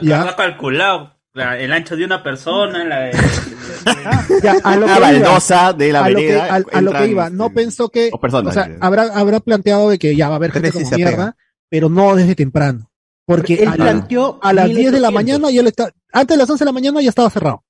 Ya. 0.00 0.22
ha 0.22 0.34
calculado 0.36 1.12
la- 1.34 1.58
el 1.58 1.72
ancho 1.72 1.94
de 1.96 2.06
una 2.06 2.22
persona, 2.22 2.84
la 2.84 3.00
de... 3.00 3.12
Ya, 4.42 4.56
a 4.64 4.76
lo 4.76 4.86
La 4.86 4.94
que 4.94 4.98
iba, 4.98 5.10
baldosa 5.12 5.72
de 5.74 5.92
la 5.92 6.04
a 6.04 6.08
lo 6.10 6.18
que, 6.18 6.26
vereda. 6.26 6.44
a, 6.54 6.78
a 6.78 6.80
lo 6.80 6.92
que 6.92 7.06
iba, 7.08 7.28
no 7.30 7.50
pensó 7.50 7.88
que, 7.90 8.10
dos 8.10 8.20
personas, 8.20 8.50
o 8.50 8.54
sea, 8.54 8.64
sí. 8.66 8.72
habrá, 8.80 9.02
habrá 9.14 9.40
planteado 9.40 9.90
de 9.90 9.98
que 9.98 10.16
ya 10.16 10.28
va 10.28 10.34
a 10.34 10.36
haber 10.36 10.52
gente 10.52 10.72
como 10.72 10.86
se 10.88 10.96
mierda, 10.96 11.36
pero 11.68 11.88
no 11.90 12.14
desde 12.16 12.34
temprano. 12.34 12.90
Porque 13.26 13.54
Él 13.54 13.68
a, 13.68 13.70
la- 13.72 13.76
planteó 13.76 14.38
a 14.42 14.52
las 14.54 14.66
10 14.68 14.92
de 14.92 15.00
la 15.00 15.10
1800. 15.10 15.12
mañana 15.12 15.50
ya 15.50 15.62
le 15.62 15.68
está, 15.68 15.90
antes 16.12 16.34
de 16.34 16.42
las 16.42 16.48
11 16.50 16.64
de 16.64 16.66
la 16.66 16.72
mañana 16.72 17.00
ya 17.02 17.08
estaba 17.10 17.28
cerrado. 17.30 17.62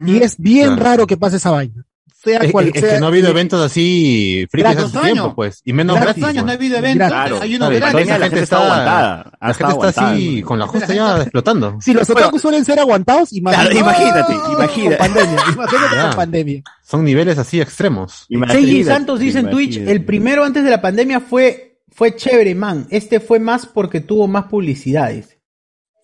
Y 0.00 0.20
es 0.22 0.36
bien 0.38 0.74
Claro. 0.74 0.82
raro 0.82 1.06
que 1.06 1.16
pase 1.16 1.36
esa 1.36 1.50
vaina. 1.52 1.84
Sea 2.24 2.38
Es, 2.40 2.50
cual 2.52 2.70
es 2.72 2.80
sea. 2.80 2.94
que 2.94 3.00
no 3.00 3.06
ha 3.06 3.08
habido 3.08 3.28
eventos 3.28 3.60
así 3.64 4.46
frikis 4.50 4.76
hace 4.76 4.98
tiempo, 4.98 5.04
años. 5.24 5.32
pues. 5.36 5.60
Y 5.64 5.72
menos 5.72 5.96
Gratis, 5.96 6.22
gratis. 6.22 6.24
años 6.24 6.34
pues. 6.34 6.44
no 6.46 6.50
ha 6.50 6.54
habido 6.54 6.76
eventos, 6.78 7.08
Gratis. 7.08 7.40
hay 7.42 7.56
unos 7.56 7.68
Claro, 7.70 7.80
gratis. 7.92 8.08
esa 8.08 8.18
La 8.18 8.26
gente 8.26 8.42
está 8.42 8.56
aguantada, 8.56 9.32
La 9.40 9.54
gente 9.54 9.72
está 9.86 9.88
así, 10.10 10.42
con 10.42 10.58
la 10.58 10.66
justa 10.66 10.94
ya 10.94 11.22
explotando. 11.22 11.78
Si 11.80 11.92
los 11.94 12.08
otakus 12.10 12.42
suelen 12.42 12.64
ser 12.64 12.78
aguantados, 12.80 13.32
imagínate. 13.32 13.70
Claro, 13.70 13.80
imagínate, 13.88 14.34
Con 14.34 14.52
imagínate. 14.54 14.96
pandemia, 14.96 15.42
imagínate 15.54 16.00
con 16.02 16.16
pandemia. 16.16 16.62
Son 16.82 17.04
niveles 17.04 17.38
así 17.38 17.60
extremos. 17.60 18.26
Seiji 18.50 18.84
Santos 18.84 19.20
dice 19.20 19.38
en 19.40 19.50
Twitch, 19.50 19.76
el 19.76 20.04
primero 20.04 20.44
antes 20.44 20.64
de 20.64 20.70
la 20.70 20.80
pandemia 20.82 21.20
fue, 21.20 21.78
fue 21.90 22.14
chévere, 22.16 22.54
man. 22.54 22.86
Este 22.90 23.20
fue 23.20 23.38
más 23.38 23.66
porque 23.66 24.00
tuvo 24.00 24.26
más 24.28 24.44
publicidades. 24.44 25.33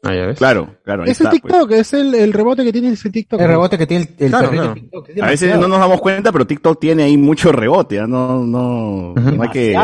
Ah, 0.03 0.15
ya 0.15 0.27
ves. 0.27 0.39
Claro, 0.39 0.77
claro. 0.83 1.03
ahí 1.05 1.11
Es 1.11 1.21
el 1.21 1.29
pues. 1.29 1.43
TikTok, 1.43 1.71
es 1.73 1.93
el, 1.93 2.15
el 2.15 2.33
rebote 2.33 2.65
que 2.65 2.73
tiene 2.73 2.89
ese 2.91 3.11
TikTok. 3.11 3.39
El 3.41 3.49
rebote 3.49 3.77
que 3.77 3.87
tiene 3.87 4.05
el, 4.19 4.25
el 4.25 4.31
Claro, 4.31 4.47
perrito 4.47 4.63
claro. 4.63 4.75
de 4.75 4.81
TikTok. 4.81 5.09
A 5.23 5.27
veces 5.27 5.59
no 5.59 5.69
nos 5.69 5.79
damos 5.79 6.01
cuenta, 6.01 6.33
pero 6.33 6.47
TikTok 6.47 6.81
tiene 6.81 7.03
ahí 7.03 7.17
mucho 7.19 7.53
rebote, 7.53 8.01
¿ah? 8.01 8.07
no, 8.07 8.45
no, 8.47 9.13
no 9.15 9.43
hay 9.43 9.49
que. 9.51 9.77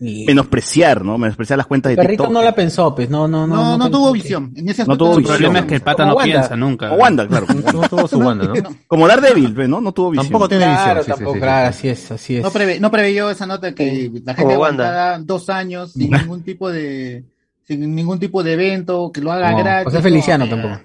Y 0.00 0.24
menospreciar, 0.26 1.04
¿no? 1.04 1.16
Menospreciar 1.16 1.56
las 1.58 1.66
cuentas 1.68 1.90
de 1.90 1.96
perrito 1.96 2.24
TikTok. 2.24 2.32
no 2.34 2.42
la 2.42 2.52
pensó, 2.52 2.92
pues. 2.94 3.08
No, 3.08 3.28
no, 3.28 3.46
no. 3.46 3.54
No, 3.54 3.78
no 3.78 3.90
tuvo 3.90 4.12
que- 4.12 4.18
visión. 4.20 4.52
En 4.56 4.68
ese 4.68 4.84
No 4.84 4.96
tuvo 4.98 5.12
El 5.12 5.18
visión. 5.18 5.36
problema 5.36 5.58
es 5.60 5.64
que 5.66 5.74
el 5.76 5.80
pata 5.82 5.98
Como 6.02 6.08
no 6.10 6.16
Wanda. 6.16 6.32
piensa 6.32 6.56
nunca. 6.56 6.88
Como 6.88 7.00
Wanda, 7.02 7.28
claro. 7.28 7.46
No 7.72 7.88
tuvo 7.88 8.08
su 8.08 8.18
banda, 8.18 8.46
¿no? 8.46 8.54
Como 8.88 9.06
Daredevil, 9.06 9.54
pues, 9.54 9.68
¿no? 9.68 9.80
No 9.80 9.92
tuvo 9.92 10.10
visión. 10.10 10.26
Tampoco 10.26 10.48
tiene 10.48 10.64
Claro, 10.64 10.80
visión. 10.80 10.98
sí, 10.98 11.04
sí, 11.04 11.10
tampoco, 11.10 11.32
sí, 11.34 11.38
sí. 11.38 11.40
claro, 11.42 11.68
así 11.68 11.88
es, 11.88 12.10
así 12.10 12.36
es. 12.38 12.42
No, 12.42 12.50
preve- 12.50 12.80
no 12.80 12.90
preveyó 12.90 13.30
esa 13.30 13.46
nota 13.46 13.72
que 13.74 14.10
la 14.24 14.34
gente 14.34 14.56
Wanda. 14.56 14.84
aguantada 14.88 15.18
dos 15.20 15.48
años 15.48 15.92
sin 15.92 16.10
ningún 16.10 16.42
tipo 16.42 16.68
de 16.70 17.24
sin 17.66 17.94
ningún 17.94 18.18
tipo 18.18 18.42
de 18.42 18.52
evento 18.54 19.10
que 19.12 19.20
lo 19.20 19.32
haga 19.32 19.50
No, 19.52 19.58
gratis. 19.58 19.84
José 19.92 20.02
Feliciano 20.02 20.46
no, 20.46 20.50
tampoco. 20.50 20.80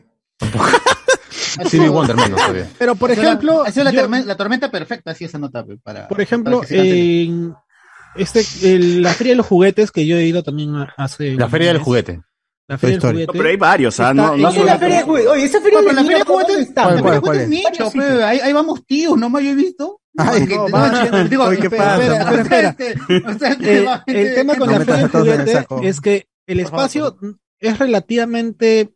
Stevie 1.31 1.69
sido- 1.69 1.91
Wonder 1.93 2.15
menos 2.15 2.39
todavía. 2.39 2.67
Pero 2.79 2.95
por 2.95 3.11
ejemplo, 3.11 3.63
ha 3.63 3.71
sido 3.71 3.85
la, 3.85 3.91
yo- 3.91 4.07
torme- 4.07 4.23
la 4.25 4.35
tormenta 4.37 4.69
perfecta, 4.69 5.11
así 5.11 5.25
esa 5.25 5.39
nota. 5.39 5.65
Para, 5.83 6.07
por 6.07 6.21
ejemplo, 6.21 6.61
para 6.61 6.75
en 6.75 7.53
este, 8.15 8.43
el- 8.73 9.01
la 9.01 9.13
feria 9.13 9.33
de 9.33 9.37
los 9.37 9.45
juguetes 9.45 9.91
que 9.91 10.05
yo 10.05 10.17
he 10.17 10.25
ido 10.25 10.43
también 10.43 10.75
a- 10.75 10.93
hace. 10.97 11.33
La 11.33 11.49
feria 11.49 11.69
del 11.69 11.79
juguete. 11.79 12.21
La 12.67 12.77
feria 12.77 12.97
del 12.97 13.09
juguete. 13.11 13.27
No, 13.27 13.33
pero 13.33 13.49
hay 13.49 13.57
varios, 13.57 13.99
¿ah? 13.99 14.13
No, 14.13 14.35
no 14.37 14.51
¿Qué 14.51 14.59
es 14.59 14.65
la 14.65 14.77
feria 14.77 14.97
de 14.97 15.03
juguetes? 15.03 15.31
Oye, 15.31 15.43
esa 15.45 15.61
feria 15.61 15.79
No, 15.79 15.81
de 15.81 15.87
pero 15.87 15.95
la 15.95 16.03
feria 16.03 16.59
está. 16.61 16.83
¿Cuál, 16.83 16.95
la 16.95 17.01
feria 17.01 17.13
de 17.13 17.21
cuál 17.21 17.21
juguetes 17.21 17.41
es? 17.43 17.49
nicho, 17.49 17.91
pe, 17.91 18.23
ahí, 18.23 18.39
ahí 18.39 18.53
vamos 18.53 18.85
tíos, 18.85 19.17
nomás 19.17 19.43
yo 19.43 19.49
he 19.51 19.55
visto. 19.55 20.01
Ay, 20.17 20.45
no, 20.47 20.67
mancha. 20.67 21.23
digo, 21.25 21.43
Oye, 21.43 21.57
¿qué 21.59 21.67
espera, 21.67 21.83
pasa? 21.83 22.03
espera, 22.41 22.41
Espera, 22.41 22.69
espera. 22.69 23.35
O 23.35 23.39
sea, 23.39 23.57
Eh, 23.61 23.85
el 24.07 24.35
tema 24.35 24.55
con 24.55 24.67
no 24.71 24.77
la 24.79 24.85
feria 24.85 24.95
del 25.07 25.09
juguete 25.09 25.65
es 25.87 26.01
que 26.01 26.27
el 26.47 26.59
espacio 26.61 27.17
es 27.59 27.77
relativamente 27.79 28.93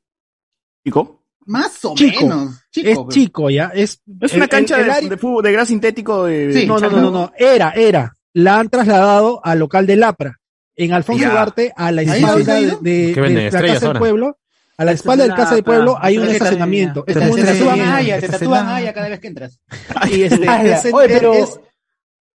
Chico. 0.85 1.23
Más 1.45 1.83
o 1.85 1.95
Chico. 1.95 2.21
menos. 2.27 2.63
Chico, 2.71 2.89
es 3.09 3.13
chico 3.15 3.49
ya 3.49 3.71
es 3.73 4.01
Es 4.21 4.33
una 4.33 4.45
el- 4.45 4.49
cancha 4.49 4.75
el- 4.75 4.81
el 4.81 4.87
de, 4.87 4.93
área- 4.93 5.09
de 5.09 5.17
fútbol, 5.17 5.43
de 5.43 5.51
gras 5.51 5.67
sintético. 5.67 6.25
De, 6.25 6.53
Sí. 6.53 6.65
no, 6.67 6.79
no, 6.79 6.89
no, 6.89 7.01
no, 7.01 7.11
no, 7.11 7.31
era, 7.37 7.71
era. 7.71 8.15
La 8.33 8.59
han 8.59 8.69
trasladado 8.69 9.41
al 9.43 9.59
local 9.59 9.85
del 9.85 10.03
APRA, 10.03 10.39
en 10.75 10.93
Alfonso 10.93 11.21
Ya. 11.23 11.31
Ugarte, 11.31 11.73
a 11.75 11.91
la 11.91 12.01
¿Ahí 12.01 12.07
espalda 12.23 12.55
de, 12.55 12.77
de- 12.81 13.13
de 13.13 13.51
la 13.51 13.61
Casa 13.61 13.87
del. 13.89 13.97
Pueblo. 13.99 14.37
A 14.77 14.85
la 14.85 14.91
espalda 14.93 15.23
es 15.25 15.27
del 15.29 15.37
la 15.37 15.43
Casa 15.43 15.55
del. 15.55 15.63
Pueblo 15.63 15.97
hay 15.99 16.17
un 16.17 16.27
estacionamiento. 16.29 17.03
Te 17.03 17.13
tatúan. 17.13 17.81
Haya, 17.81 18.19
te 18.19 18.29
tatúan 18.29 18.67
Haya 18.69 18.93
cada 18.93 19.09
vez 19.09 19.19
que 19.19 19.27
entras. 19.27 19.59
Y 20.11 20.21
este, 20.23 20.47
Oye, 20.93 21.07
pero, 21.09 21.33
es- 21.33 21.59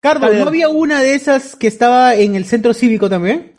Carlos, 0.02 0.36
¿no 0.36 0.48
había 0.48 0.70
una 0.70 1.02
de 1.02 1.16
esas 1.16 1.56
que 1.56 1.68
estaba 1.68 2.16
en 2.16 2.36
el 2.36 2.46
centro 2.46 2.74
cívico 2.74 3.10
también? 3.10 3.55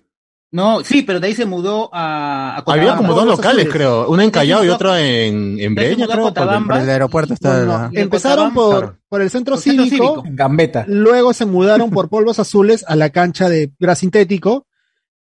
No, 0.56 0.82
sí, 0.82 1.02
pero 1.02 1.20
de 1.20 1.26
ahí 1.26 1.34
se 1.34 1.44
mudó 1.44 1.90
a, 1.92 2.56
a 2.56 2.64
Había 2.72 2.96
como 2.96 3.12
dos 3.14 3.26
locales, 3.26 3.66
Azules. 3.66 3.72
creo. 3.72 4.08
Una 4.08 4.24
en 4.24 4.30
Callao 4.30 4.64
y 4.64 4.68
otra 4.68 5.00
en, 5.02 5.60
en 5.60 5.74
Breña, 5.74 6.06
a 6.06 6.08
creo. 6.08 6.32
por- 6.32 6.76
el 6.78 6.88
aeropuerto 6.90 7.34
está. 7.34 7.64
no, 7.64 7.78
no, 7.78 7.90
Empezaron 7.92 8.54
por, 8.54 8.78
claro. 8.78 8.98
por 9.08 9.20
el 9.22 9.30
centro 9.30 9.54
Por 9.56 9.62
centro 9.62 9.84
cívico, 9.84 10.06
cívico. 10.22 10.24
Gambeta. 10.34 10.84
luego 10.88 11.32
se 11.34 11.44
mudaron 11.44 11.90
por 11.90 12.08
polvos 12.08 12.38
azules 12.38 12.84
a 12.88 12.96
la 12.96 13.10
cancha 13.10 13.48
de 13.48 13.70
gras 13.78 13.98
sintético 13.98 14.66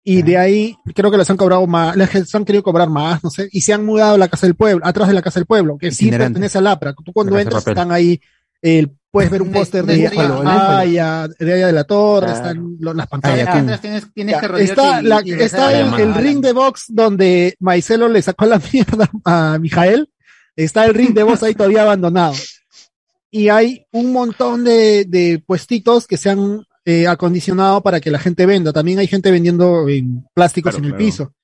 y 0.02 0.22
de 0.22 0.38
ahí 0.38 0.76
creo 0.94 1.10
que 1.10 1.18
les 1.18 1.28
han 1.30 1.36
cobrado 1.36 1.66
más, 1.66 1.94
les 1.94 2.34
han 2.34 2.44
querido 2.44 2.62
cobrar 2.64 2.88
más, 2.88 3.22
no 3.22 3.30
sé, 3.30 3.48
y 3.52 3.60
se 3.60 3.72
han 3.72 3.84
mudado 3.84 4.14
a 4.14 4.18
la 4.18 4.28
Casa 4.28 4.46
del 4.46 4.54
Pueblo, 4.56 4.84
atrás 4.84 5.06
de 5.08 5.14
la 5.14 5.22
Casa 5.22 5.38
del 5.38 5.46
Pueblo, 5.46 5.76
que 5.78 5.92
sí 5.92 6.10
pertenece 6.10 6.58
al 6.58 6.66
APRA. 6.66 6.94
Tú 7.04 7.12
cuando 7.12 7.38
entras 7.38 7.62
papel. 7.62 7.72
están 7.78 7.92
ahí, 7.92 8.20
el, 8.62 8.92
puedes 9.10 9.30
ver 9.30 9.42
un 9.42 9.50
De- 9.50 9.58
póster 9.58 9.84
de 9.84 9.96
de, 9.96 10.08
Búfalo, 10.08 10.40
de 10.40 10.44
de 10.44 10.50
Haya 11.54 11.66
de 11.66 11.72
la 11.72 11.84
Torre, 11.84 12.26
Claro. 12.26 12.36
están 12.38 12.76
lo- 12.80 12.94
las 12.94 13.06
Ah, 13.06 13.08
pantallas. 13.08 13.36
ya, 13.38 13.42
Ayacucho. 13.42 13.58
entras, 13.60 13.80
tienes, 13.80 14.12
tienes 14.14 14.34
Ya, 14.34 14.40
que 14.40 14.48
rodearte 14.48 14.72
está 14.72 15.00
y- 15.02 15.04
la- 15.06 15.22
y 15.24 15.30
está 15.32 15.42
besar 15.66 15.74
a 15.74 16.02
el, 16.02 16.14
ring 16.14 16.40
de 16.40 16.52
box 16.52 16.84
donde 16.88 17.56
Maicelo 17.60 18.08
le 18.08 18.22
sacó 18.22 18.46
la 18.46 18.60
mierda 18.72 19.10
a 19.24 19.58
Mijael. 19.60 20.10
Está 20.56 20.84
el 20.84 20.94
ring 20.94 21.14
de 21.14 21.22
box 21.22 21.42
ahí 21.42 21.54
todavía 21.54 21.82
abandonado. 21.82 22.34
Y 23.30 23.48
hay 23.48 23.86
un 23.92 24.12
montón 24.12 24.64
de, 24.64 25.04
de 25.06 25.42
puestitos 25.46 26.06
que 26.06 26.16
se 26.16 26.30
han 26.30 26.64
eh, 26.84 27.06
acondicionado 27.06 27.82
para 27.82 28.00
que 28.00 28.10
la 28.10 28.18
gente 28.18 28.44
venda. 28.46 28.72
También 28.72 28.98
hay 28.98 29.06
gente 29.06 29.30
vendiendo 29.30 29.88
en 29.88 30.26
plásticos 30.34 30.72
Claro, 30.72 30.78
en 30.78 30.84
el 30.86 30.90
claro. 30.96 31.04
piso. 31.04 31.34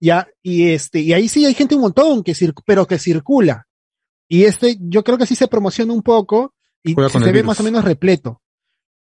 Ya, 0.00 0.28
y 0.42 0.70
este, 0.70 1.00
y 1.00 1.12
ahí 1.12 1.28
sí 1.28 1.44
hay 1.44 1.54
gente 1.54 1.74
un 1.76 1.82
montón 1.82 2.22
que 2.22 2.34
pero 2.66 2.86
que 2.86 2.98
circula. 2.98 3.66
Y 4.28 4.44
este, 4.44 4.76
yo 4.80 5.02
creo 5.04 5.16
que 5.18 5.26
sí 5.26 5.34
se 5.34 5.48
promociona 5.48 5.92
un 5.92 6.02
poco 6.02 6.54
y 6.82 6.94
se 6.94 7.18
ve 7.20 7.32
virus. 7.32 7.46
más 7.46 7.60
o 7.60 7.62
menos 7.62 7.84
repleto. 7.84 8.40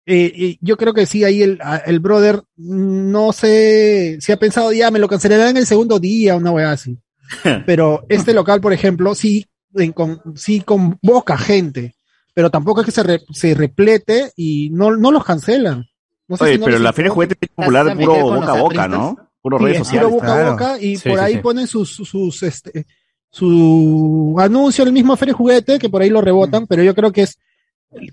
Eh, 0.07 0.31
y 0.35 0.59
yo 0.61 0.77
creo 0.77 0.93
que 0.93 1.05
sí, 1.07 1.23
ahí 1.23 1.41
el, 1.41 1.59
el 1.85 1.99
brother, 1.99 2.43
no 2.57 3.33
sé 3.33 4.17
si 4.21 4.31
ha 4.31 4.37
pensado, 4.37 4.71
ya 4.71 4.91
me 4.91 4.99
lo 4.99 5.07
cancelarán 5.07 5.57
el 5.57 5.65
segundo 5.65 5.99
día, 5.99 6.35
una 6.35 6.51
weá 6.51 6.71
así. 6.71 6.97
Pero 7.65 8.05
este 8.07 8.33
local, 8.33 8.61
por 8.61 8.71
ejemplo, 8.71 9.15
sí, 9.15 9.47
en- 9.73 9.93
con, 9.93 10.21
sí 10.35 10.61
convoca 10.61 11.37
gente, 11.37 11.95
pero 12.35 12.51
tampoco 12.51 12.81
es 12.81 12.85
que 12.85 12.91
se, 12.91 13.01
re- 13.03 13.21
se 13.31 13.55
replete 13.55 14.31
y 14.35 14.69
no, 14.71 14.95
no 14.95 15.11
los 15.11 15.23
cancelan. 15.23 15.85
No 16.27 16.37
sé 16.37 16.43
Oye, 16.43 16.53
si 16.53 16.59
no 16.59 16.65
pero 16.65 16.79
la 16.79 16.93
feria 16.93 17.09
de 17.09 17.13
juguetes 17.15 17.37
es 17.41 17.49
popular 17.49 17.85
¿Vas 17.85 17.95
a 17.95 17.97
puro 17.97 18.13
boca 18.23 18.51
a 18.51 18.61
boca? 18.61 18.87
¿no? 18.87 19.17
Puro 19.41 19.57
redes 19.57 19.77
puro 19.77 19.85
sociales. 19.85 20.11
boca 20.11 20.27
a 20.27 20.35
claro. 20.35 20.51
boca 20.51 20.79
y 20.79 20.97
Sí, 20.97 21.09
por 21.09 21.17
sí, 21.19 21.23
ahí 21.25 21.33
sí. 21.33 21.39
ponen 21.39 21.67
sus, 21.67 21.89
sus, 21.95 22.43
este, 22.43 22.85
su 23.31 24.35
anuncio 24.39 24.81
en 24.83 24.87
el 24.89 24.93
mismo 24.93 25.15
Feria 25.17 25.33
de 25.33 25.37
Juguete, 25.37 25.79
que 25.79 25.89
por 25.89 26.01
ahí 26.01 26.09
lo 26.09 26.21
rebotan, 26.21 26.67
pero 26.67 26.83
yo 26.83 26.93
creo 26.95 27.11
que 27.11 27.23
es 27.23 27.37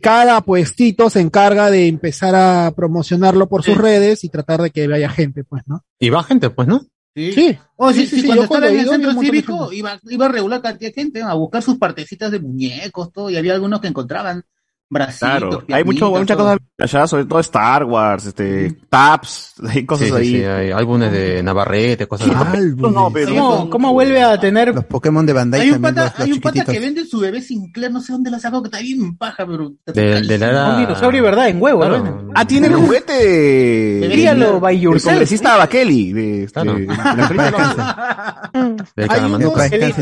cada 0.00 0.40
puestito 0.42 1.10
se 1.10 1.20
encarga 1.20 1.70
de 1.70 1.88
empezar 1.88 2.34
a 2.34 2.72
promocionarlo 2.74 3.48
por 3.48 3.62
sus 3.62 3.76
redes 3.76 4.24
y 4.24 4.28
tratar 4.28 4.62
de 4.62 4.70
que 4.70 4.86
vaya 4.86 5.08
gente, 5.08 5.44
pues, 5.44 5.62
¿no? 5.66 5.84
Y 5.98 6.10
va 6.10 6.22
gente, 6.22 6.50
pues, 6.50 6.68
¿no? 6.68 6.82
Sí. 7.14 7.32
Sí. 7.32 7.58
Oh, 7.76 7.92
sí, 7.92 8.00
Sí, 8.00 8.06
sí, 8.06 8.16
sí, 8.16 8.20
sí, 8.22 8.26
cuando 8.26 8.44
estaba 8.44 8.68
en 8.68 8.78
el 8.78 8.88
centro 8.88 9.12
cívico 9.20 9.72
iba, 9.72 10.00
iba 10.08 10.28
regular 10.28 10.62
cantidad 10.62 10.90
de 10.90 10.94
gente 10.94 11.22
a 11.22 11.34
buscar 11.34 11.62
sus 11.62 11.76
partecitas 11.76 12.30
de 12.30 12.40
muñecos, 12.40 13.12
todo, 13.12 13.28
y 13.28 13.36
había 13.36 13.54
algunos 13.54 13.80
que 13.80 13.88
encontraban 13.88 14.44
bracitos, 14.92 15.28
Claro, 15.64 15.64
hay 15.70 15.84
mucho, 15.84 16.10
muchas 16.10 16.36
todo. 16.36 16.46
cosas 16.78 16.94
allá, 16.94 17.06
sobre 17.06 17.24
todo 17.24 17.40
Star 17.40 17.84
Wars, 17.84 18.26
este, 18.26 18.72
Taps, 18.90 19.54
hay 19.68 19.86
cosas 19.86 20.08
Sí, 20.08 20.12
sí, 20.12 20.18
ahí. 20.18 20.28
sí, 20.38 20.44
hay 20.44 20.70
álbumes 20.70 21.10
de 21.10 21.42
Navarrete, 21.42 22.06
cosas 22.06 22.28
así. 22.28 22.56
Álbumes. 22.58 22.92
No, 22.94 23.10
pero- 23.12 23.28
¿Cómo, 23.34 23.70
cómo 23.70 23.92
vuelve 23.92 24.22
a 24.22 24.38
tener 24.38 24.74
Los 24.74 24.84
Pokémon 24.84 25.24
de 25.24 25.32
Bandai 25.32 25.60
Hay 25.62 25.68
un 25.70 25.74
también, 25.80 25.94
pata, 25.94 26.04
los, 26.04 26.18
los 26.18 26.26
hay 26.26 26.32
un 26.32 26.40
pata 26.40 26.64
que 26.64 26.78
vende 26.80 27.04
su 27.06 27.18
bebé 27.20 27.40
Sinclair, 27.40 27.90
no 27.90 28.00
sé 28.00 28.12
dónde 28.12 28.30
lo 28.30 28.38
sacó, 28.38 28.62
que 28.62 28.66
está 28.68 28.80
bien 28.80 29.16
paja, 29.16 29.46
pero... 29.46 29.72
De, 29.86 30.20
de 30.22 30.38
la 30.38 30.48
era... 30.48 30.68
un 30.74 30.80
dinosaurio, 30.82 31.22
¿verdad? 31.22 31.48
En 31.48 31.62
huevo, 31.62 31.80
Claro. 31.80 31.98
¿no? 32.04 32.30
Ah, 32.34 32.44
tiene 32.46 32.66
el 32.66 32.74
juguete 32.74 33.12
de... 33.12 34.08
Críalo 34.12 34.60
by 34.60 34.76
El 34.76 34.82
yourself. 34.82 35.12
congresista 35.12 35.56
Bakeli, 35.56 36.12
de, 36.12 36.44
este, 36.44 36.60
Claro. 36.60 36.74
de 36.74 36.86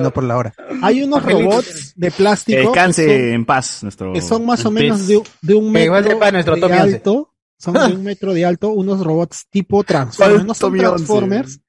la 0.02 0.10
por 0.10 0.24
la 0.24 0.36
hora. 0.36 0.52
Hay 0.82 1.02
unos 1.02 1.22
robots 1.22 1.92
de 1.96 2.10
plástico 2.10 2.58
descanse 2.60 3.32
en 3.34 3.44
paz, 3.44 3.82
nuestro... 3.82 4.12
que 4.12 4.20
son 4.22 4.44
más 4.46 4.64
o 4.64 4.70
Pez. 4.70 4.79
Menos 4.82 5.06
de, 5.06 5.22
de 5.42 5.54
un 5.54 5.72
metro 5.72 6.56
de 6.56 6.74
alto. 6.74 7.34
Son 7.58 7.74
de 7.74 7.94
un 7.94 8.02
metro 8.04 8.32
de 8.32 8.44
alto, 8.44 8.70
unos 8.70 9.04
robots 9.04 9.46
tipo 9.50 9.84
Transformers. 9.84 10.44
No 10.44 10.54
son 10.54 10.70
Tommy 10.70 10.78
Once. 10.80 11.04
Transformers. 11.04 11.60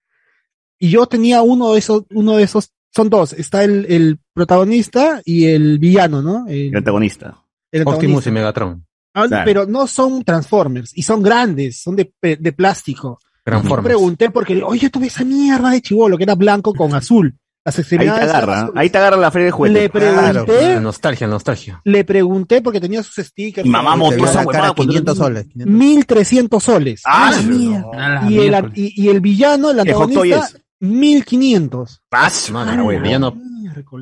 Y 0.80 0.90
yo 0.90 1.06
tenía 1.06 1.42
uno 1.42 1.74
de 1.74 1.80
esos, 1.80 2.04
uno 2.12 2.38
de 2.38 2.44
esos, 2.44 2.72
son 2.94 3.10
dos. 3.10 3.34
Está 3.34 3.64
el, 3.64 3.86
el 3.90 4.20
protagonista 4.34 5.22
y 5.26 5.46
el 5.46 5.80
villano, 5.80 6.22
¿no? 6.22 6.48
El, 6.48 6.70
El 6.70 6.78
antagonista. 6.78 7.44
el 7.72 7.84
Optimus 7.88 8.26
y 8.28 8.32
Megatron. 8.32 8.86
Ah, 9.14 9.28
Claro. 9.28 9.44
Pero 9.46 9.66
no 9.66 9.88
son 9.88 10.24
Transformers 10.24 10.92
y 10.98 11.04
son 11.04 11.22
grandes, 11.22 11.82
son 11.82 11.96
de, 11.98 12.14
de 12.22 12.52
plástico. 12.54 13.20
Yo 13.22 13.28
Transformers. 13.44 13.86
pregunté 13.86 14.30
porque, 14.30 14.62
oye, 14.64 14.90
tuve 14.90 15.08
esa 15.08 15.24
mierda 15.26 15.70
de 15.72 15.82
chivolo 15.82 16.18
que 16.18 16.24
era 16.24 16.36
blanco 16.36 16.74
con 16.74 16.94
azul. 16.96 17.36
Las 17.64 17.78
Ahí 17.78 17.86
te 18.00 18.10
agarra, 18.10 18.72
ahí 18.76 18.90
te 18.90 18.98
agarra 18.98 19.18
la 19.18 19.30
feria 19.30 19.46
de 19.46 19.52
juguetes. 19.52 19.82
Le 19.84 19.90
pregunté, 19.90 20.74
La 20.74 20.80
nostalgia, 20.80 21.28
nostalgia. 21.28 21.80
le 21.84 22.04
pregunté 22.04 22.60
porque 22.64 22.80
tenía 22.82 23.04
sus 23.04 23.24
stickers. 23.24 23.68
Y 23.68 23.70
mamá 23.70 23.96
montó 23.96 24.26
esa 24.26 24.44
huevada 24.44 24.74
cuando 24.74 24.92
500 24.94 25.18
era- 25.18 25.26
soles. 25.26 25.46
500. 25.48 25.76
1300 25.76 26.64
soles. 26.64 27.02
Ah, 27.06 27.32
la 27.32 28.28
y, 28.32 28.40
el, 28.40 28.72
y, 28.74 29.04
y 29.04 29.10
el 29.10 29.22
villano, 29.22 29.70
el 29.70 29.80
antagonista, 29.80 30.50
1500. 30.80 32.02
Paz, 32.10 32.50
Mano, 32.52 32.84
güey, 32.84 33.00
villano 33.00 33.36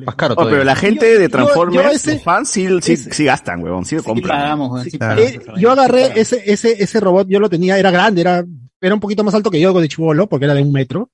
más 0.06 0.14
caro 0.16 0.34
Oh, 0.36 0.46
pero 0.48 0.64
la 0.64 0.74
gente 0.74 1.12
Yo- 1.14 1.20
de 1.20 1.28
Transformers, 1.28 1.84
yo 1.84 1.90
ese- 1.90 2.14
los 2.14 2.22
fans, 2.24 2.48
sí, 2.48 2.66
sí, 2.80 2.92
ese- 2.94 3.12
sí 3.12 3.24
gastan, 3.24 3.62
huevón, 3.62 3.84
sí 3.84 3.96
Sí 3.98 4.02
compran. 4.04 4.38
pagamos, 4.38 4.68
güey, 4.70 4.90
sí 4.90 4.98
claro. 4.98 5.22
pagamos 5.22 5.46
Eh, 5.48 5.60
yo 5.60 5.70
agarré 5.70 6.12
ese, 6.20 6.42
ese, 6.46 6.82
ese 6.82 6.98
robot, 6.98 7.28
yo 7.28 7.38
lo 7.38 7.48
tenía, 7.50 7.78
era 7.78 7.90
grande, 7.90 8.22
era, 8.22 8.44
era 8.80 8.94
un 8.94 9.00
poquito 9.00 9.22
más 9.22 9.34
alto 9.34 9.50
que 9.50 9.60
yo 9.60 9.72
de 9.78 9.88
chivolo, 9.88 10.28
porque 10.28 10.46
era 10.46 10.54
de 10.54 10.62
un 10.62 10.72
metro. 10.72 11.10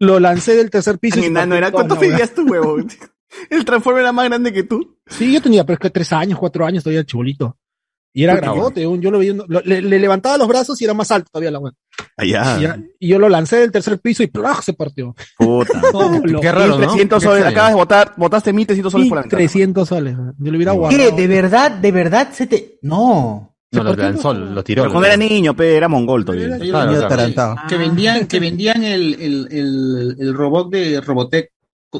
Lo 0.00 0.18
lancé 0.18 0.56
del 0.56 0.70
tercer 0.70 0.98
piso. 0.98 1.18
y 1.18 1.22
Tan 1.22 1.22
se 1.22 1.28
enano 1.28 1.50
partió 1.50 1.56
era, 1.58 1.70
¿cuánto 1.72 1.96
medías 1.96 2.34
tú, 2.34 2.44
huevón? 2.50 2.88
El 3.50 3.64
Transformer 3.64 4.02
era 4.02 4.10
más 4.12 4.24
grande 4.24 4.52
que 4.52 4.64
tú. 4.64 4.98
Sí, 5.06 5.32
yo 5.32 5.40
tenía, 5.40 5.64
pero 5.64 5.74
es 5.74 5.80
que 5.80 5.90
tres 5.90 6.12
años, 6.12 6.36
cuatro 6.38 6.66
años, 6.66 6.82
todavía 6.82 7.04
chibolito. 7.04 7.56
Y 8.12 8.24
era 8.24 8.34
grandote, 8.34 8.80
yo 8.82 9.10
lo 9.12 9.20
vi, 9.20 9.28
lo- 9.32 9.60
le, 9.64 9.80
le 9.82 9.98
levantaba 10.00 10.36
los 10.36 10.48
brazos 10.48 10.80
y 10.80 10.84
era 10.84 10.94
más 10.94 11.12
alto 11.12 11.28
todavía 11.30 11.52
la 11.52 11.60
weá. 11.60 11.72
Allá. 12.16 12.58
Y, 12.58 12.62
ya- 12.62 12.82
y 12.98 13.06
yo 13.08 13.20
lo 13.20 13.28
lancé 13.28 13.58
del 13.58 13.70
tercer 13.70 14.00
piso 14.00 14.24
y 14.24 14.26
¡plaj! 14.26 14.62
se 14.64 14.72
partió. 14.72 15.14
Puta. 15.38 15.80
No, 15.92 16.18
lo- 16.24 16.40
Qué 16.40 16.50
raro, 16.50 16.76
300 16.76 17.22
soles. 17.22 17.44
Acabas 17.44 17.70
de 17.70 17.76
votar, 17.76 18.14
votaste 18.16 18.52
1300 18.52 18.90
soles 18.90 19.08
por 19.08 19.16
la 19.18 19.22
ventana. 19.22 19.38
300 19.38 19.88
soles. 19.88 20.16
Yo 20.38 20.50
lo 20.50 20.56
hubiera 20.56 20.72
¿Qué? 20.72 20.78
guardado. 20.78 21.16
¿De 21.16 21.26
verdad? 21.28 21.70
¿De 21.70 21.92
verdad 21.92 22.32
se 22.32 22.46
te.? 22.48 22.78
No. 22.82 23.49
No, 23.72 23.84
lo 23.84 23.94
lanzó, 23.94 24.34
lo 24.34 24.64
tiró. 24.64 24.82
Pero 24.82 24.92
cuando 24.92 25.06
era 25.06 25.16
niño, 25.16 25.54
pe, 25.54 25.76
era 25.76 25.86
mongol 25.88 26.24
todavía. 26.24 26.58
Claro, 26.58 27.06
claro. 27.08 27.54
Que 27.68 27.76
vendían, 27.76 28.26
que 28.26 28.40
vendían 28.40 28.82
el, 28.82 29.14
el, 29.14 29.48
el, 29.50 30.16
el 30.18 30.34
robot 30.34 30.70
de 30.70 31.00
Robotech 31.00 31.50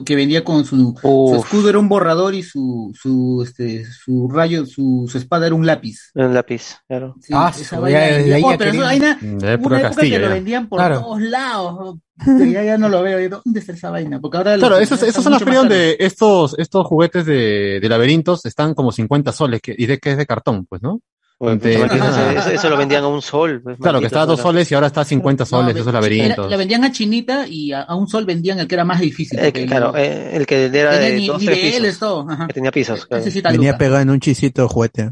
que 0.05 0.15
vendía 0.15 0.45
con 0.45 0.65
su, 0.65 0.95
su 1.03 1.35
escudo 1.37 1.69
era 1.69 1.79
un 1.81 1.89
borrador 1.89 2.33
y 2.33 2.45
su, 2.45 2.93
su, 2.95 3.43
este, 3.45 3.85
su 3.85 4.29
rayo, 4.33 4.65
su, 4.65 5.09
su 5.11 5.19
espada 5.19 5.47
era 5.47 5.55
un 5.57 5.67
lápiz. 5.67 5.97
Un 6.15 6.33
lápiz, 6.33 6.77
claro. 6.87 7.17
Sí, 7.21 7.33
Ah, 7.37 7.53
esa 7.53 7.81
vaina 7.81 7.99
de 7.99 8.35
ahí 8.35 8.43
Oh, 8.45 8.55
pero 8.57 8.81
vaina, 8.81 9.19
De 9.21 9.27
hubo 9.27 9.37
época 9.37 9.47
una 9.47 9.53
época 9.53 9.81
Castilla, 9.83 10.17
que 10.19 10.25
lo 10.27 10.31
vendían 10.31 10.69
por 10.69 10.79
Claro. 10.79 11.01
todos 11.01 11.21
lados. 11.23 11.99
Ya, 12.25 12.63
ya 12.63 12.79
no 12.79 12.89
lo 12.89 13.03
veo. 13.03 13.41
¿Dónde 13.45 13.59
está 13.59 13.73
esa 13.73 13.91
vaina? 13.91 14.21
Porque 14.21 14.37
ahora 14.39 14.57
Claro, 14.59 14.75
los- 14.77 14.83
esos, 14.85 15.03
esos 15.03 15.25
son 15.25 15.33
frías 15.41 15.63
caros. 15.63 15.69
de 15.71 15.97
estos, 15.99 16.57
estos 16.59 16.87
juguetes 16.87 17.27
de, 17.27 17.81
de 17.81 17.89
laberintos, 17.89 18.45
están 18.47 18.75
como 18.75 18.93
50 18.93 19.33
soles, 19.33 19.61
que, 19.61 19.75
y 19.77 19.87
de 19.87 19.99
que 19.99 20.13
es 20.13 20.17
de 20.19 20.27
cartón, 20.27 20.67
pues, 20.67 20.83
¿no? 20.83 21.01
Bueno, 21.41 21.59
puta, 21.59 21.71
empiezan 21.71 22.53
eso, 22.53 22.69
lo 22.69 22.77
vendían 22.77 23.03
a 23.03 23.09
un 23.09 23.23
sol. 23.23 23.63
pues, 23.65 23.79
Claro, 23.81 23.99
que 23.99 24.07
estaba 24.07 24.25
a 24.25 24.27
dos 24.27 24.41
soles 24.41 24.71
y 24.71 24.75
ahora 24.75 24.89
está 24.89 25.01
a 25.01 25.05
50 25.07 25.47
soles, 25.47 25.75
No, 25.75 25.81
esos 25.81 25.93
laberintos. 25.95 26.51
La 26.51 26.57
vendían 26.59 26.85
a 26.85 26.93
Chinita 26.93 27.47
y 27.49 27.73
a, 27.73 27.81
a 27.81 27.95
un 27.95 28.07
sol 28.09 28.27
vendían 28.27 28.59
el 28.61 28.69
que 28.69 28.75
era 28.75 28.85
más 28.85 29.01
difícil. 29.01 29.39
Eh, 29.41 29.51
claro, 29.67 29.97
eh, 29.97 30.37
el 30.37 30.47
que 30.47 30.67
era 30.67 30.91
tenía 30.91 31.09
de 31.09 31.17
ni- 31.17 31.27
dos, 31.27 31.43
tres 31.43 31.57
niveles, 31.65 31.95
pisos. 31.95 32.27
Que 32.47 32.53
tenía 32.53 32.71
pisos. 32.71 33.07
claro. 33.07 33.25
Sí 33.25 33.41
Venía 33.41 33.79
pegado 33.79 34.03
en 34.03 34.11
un 34.11 34.21
chisito 34.21 34.63
de 34.63 34.69
juguete. 34.69 35.11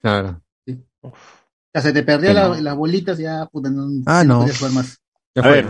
Claro. 0.00 0.40
O 1.02 1.12
sea, 1.72 1.82
se 1.82 1.92
te 1.92 2.02
perdía 2.02 2.30
Sí, 2.30 2.34
la- 2.36 2.48
no. 2.48 2.54
las 2.54 2.74
bolitas, 2.74 3.18
ya, 3.18 3.44
puta, 3.44 3.68
no, 3.68 3.86
Ah, 4.06 4.24
no. 4.24 4.40
podías 4.40 4.58
jugar 4.58 4.72
más. 4.72 4.98
A 5.36 5.48
ver, 5.48 5.66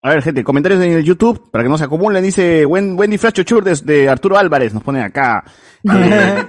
a 0.00 0.08
ver, 0.10 0.22
gente, 0.22 0.44
comentarios 0.44 0.80
en 0.80 0.92
el 0.92 1.02
YouTube 1.04 1.50
para 1.50 1.64
que 1.64 1.68
no 1.70 1.76
se 1.76 1.82
acumulen. 1.84 2.22
Dice 2.22 2.64
buen, 2.66 2.94
buen 2.94 3.10
disfraz 3.10 3.32
chochur 3.32 3.64
de, 3.64 3.74
de 3.82 4.08
Arturo 4.08 4.38
Álvarez. 4.38 4.72
Nos 4.72 4.84
ponen 4.84 5.02
acá. 5.02 5.42
Eh, 5.92 6.44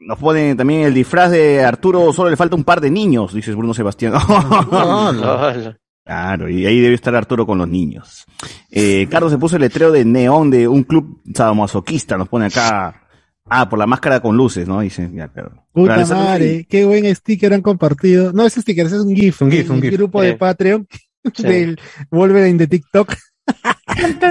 nos 0.00 0.18
ponen 0.18 0.56
también 0.56 0.82
el 0.82 0.94
disfraz 0.94 1.30
de 1.30 1.62
Arturo. 1.64 2.12
Solo 2.12 2.30
le 2.30 2.36
falta 2.36 2.56
un 2.56 2.64
par 2.64 2.80
de 2.80 2.90
niños, 2.90 3.34
dice 3.34 3.52
Bruno 3.54 3.74
Sebastián. 3.74 4.14
Hola. 4.70 5.76
Claro, 6.04 6.48
y 6.48 6.66
ahí 6.66 6.80
debe 6.80 6.94
estar 6.94 7.14
Arturo 7.14 7.46
con 7.46 7.58
los 7.58 7.68
niños. 7.68 8.24
Eh, 8.70 9.06
Carlos 9.10 9.30
se 9.30 9.38
puso 9.38 9.56
el 9.56 9.62
letrero 9.62 9.92
de 9.92 10.04
neón 10.04 10.50
de 10.50 10.66
un 10.66 10.82
club 10.82 11.20
sadomasoquista. 11.34 12.16
Nos 12.16 12.28
pone 12.28 12.46
acá. 12.46 13.02
Ah, 13.48 13.68
por 13.68 13.78
la 13.78 13.86
máscara 13.86 14.20
con 14.20 14.36
luces, 14.36 14.66
¿no? 14.66 14.80
Dice, 14.80 15.10
ya, 15.12 15.28
claro. 15.28 15.66
Puta 15.72 16.04
madre, 16.06 16.66
qué 16.68 16.84
buen 16.84 17.12
sticker 17.14 17.52
han 17.52 17.62
compartido. 17.62 18.32
No, 18.32 18.46
ese 18.46 18.62
sticker, 18.62 18.86
ese 18.86 18.96
es 18.96 19.02
un 19.02 19.14
GIF. 19.14 19.42
Un 19.42 19.50
GIF, 19.50 19.70
un 19.70 19.82
GIF. 19.82 19.92
grupo 19.94 20.22
de. 20.22 20.36
Patreon 20.36 20.86
Sí. 21.34 21.42
del 21.42 21.80
Wolverine 22.10 22.58
de 22.58 22.66
TikTok. 22.66 23.14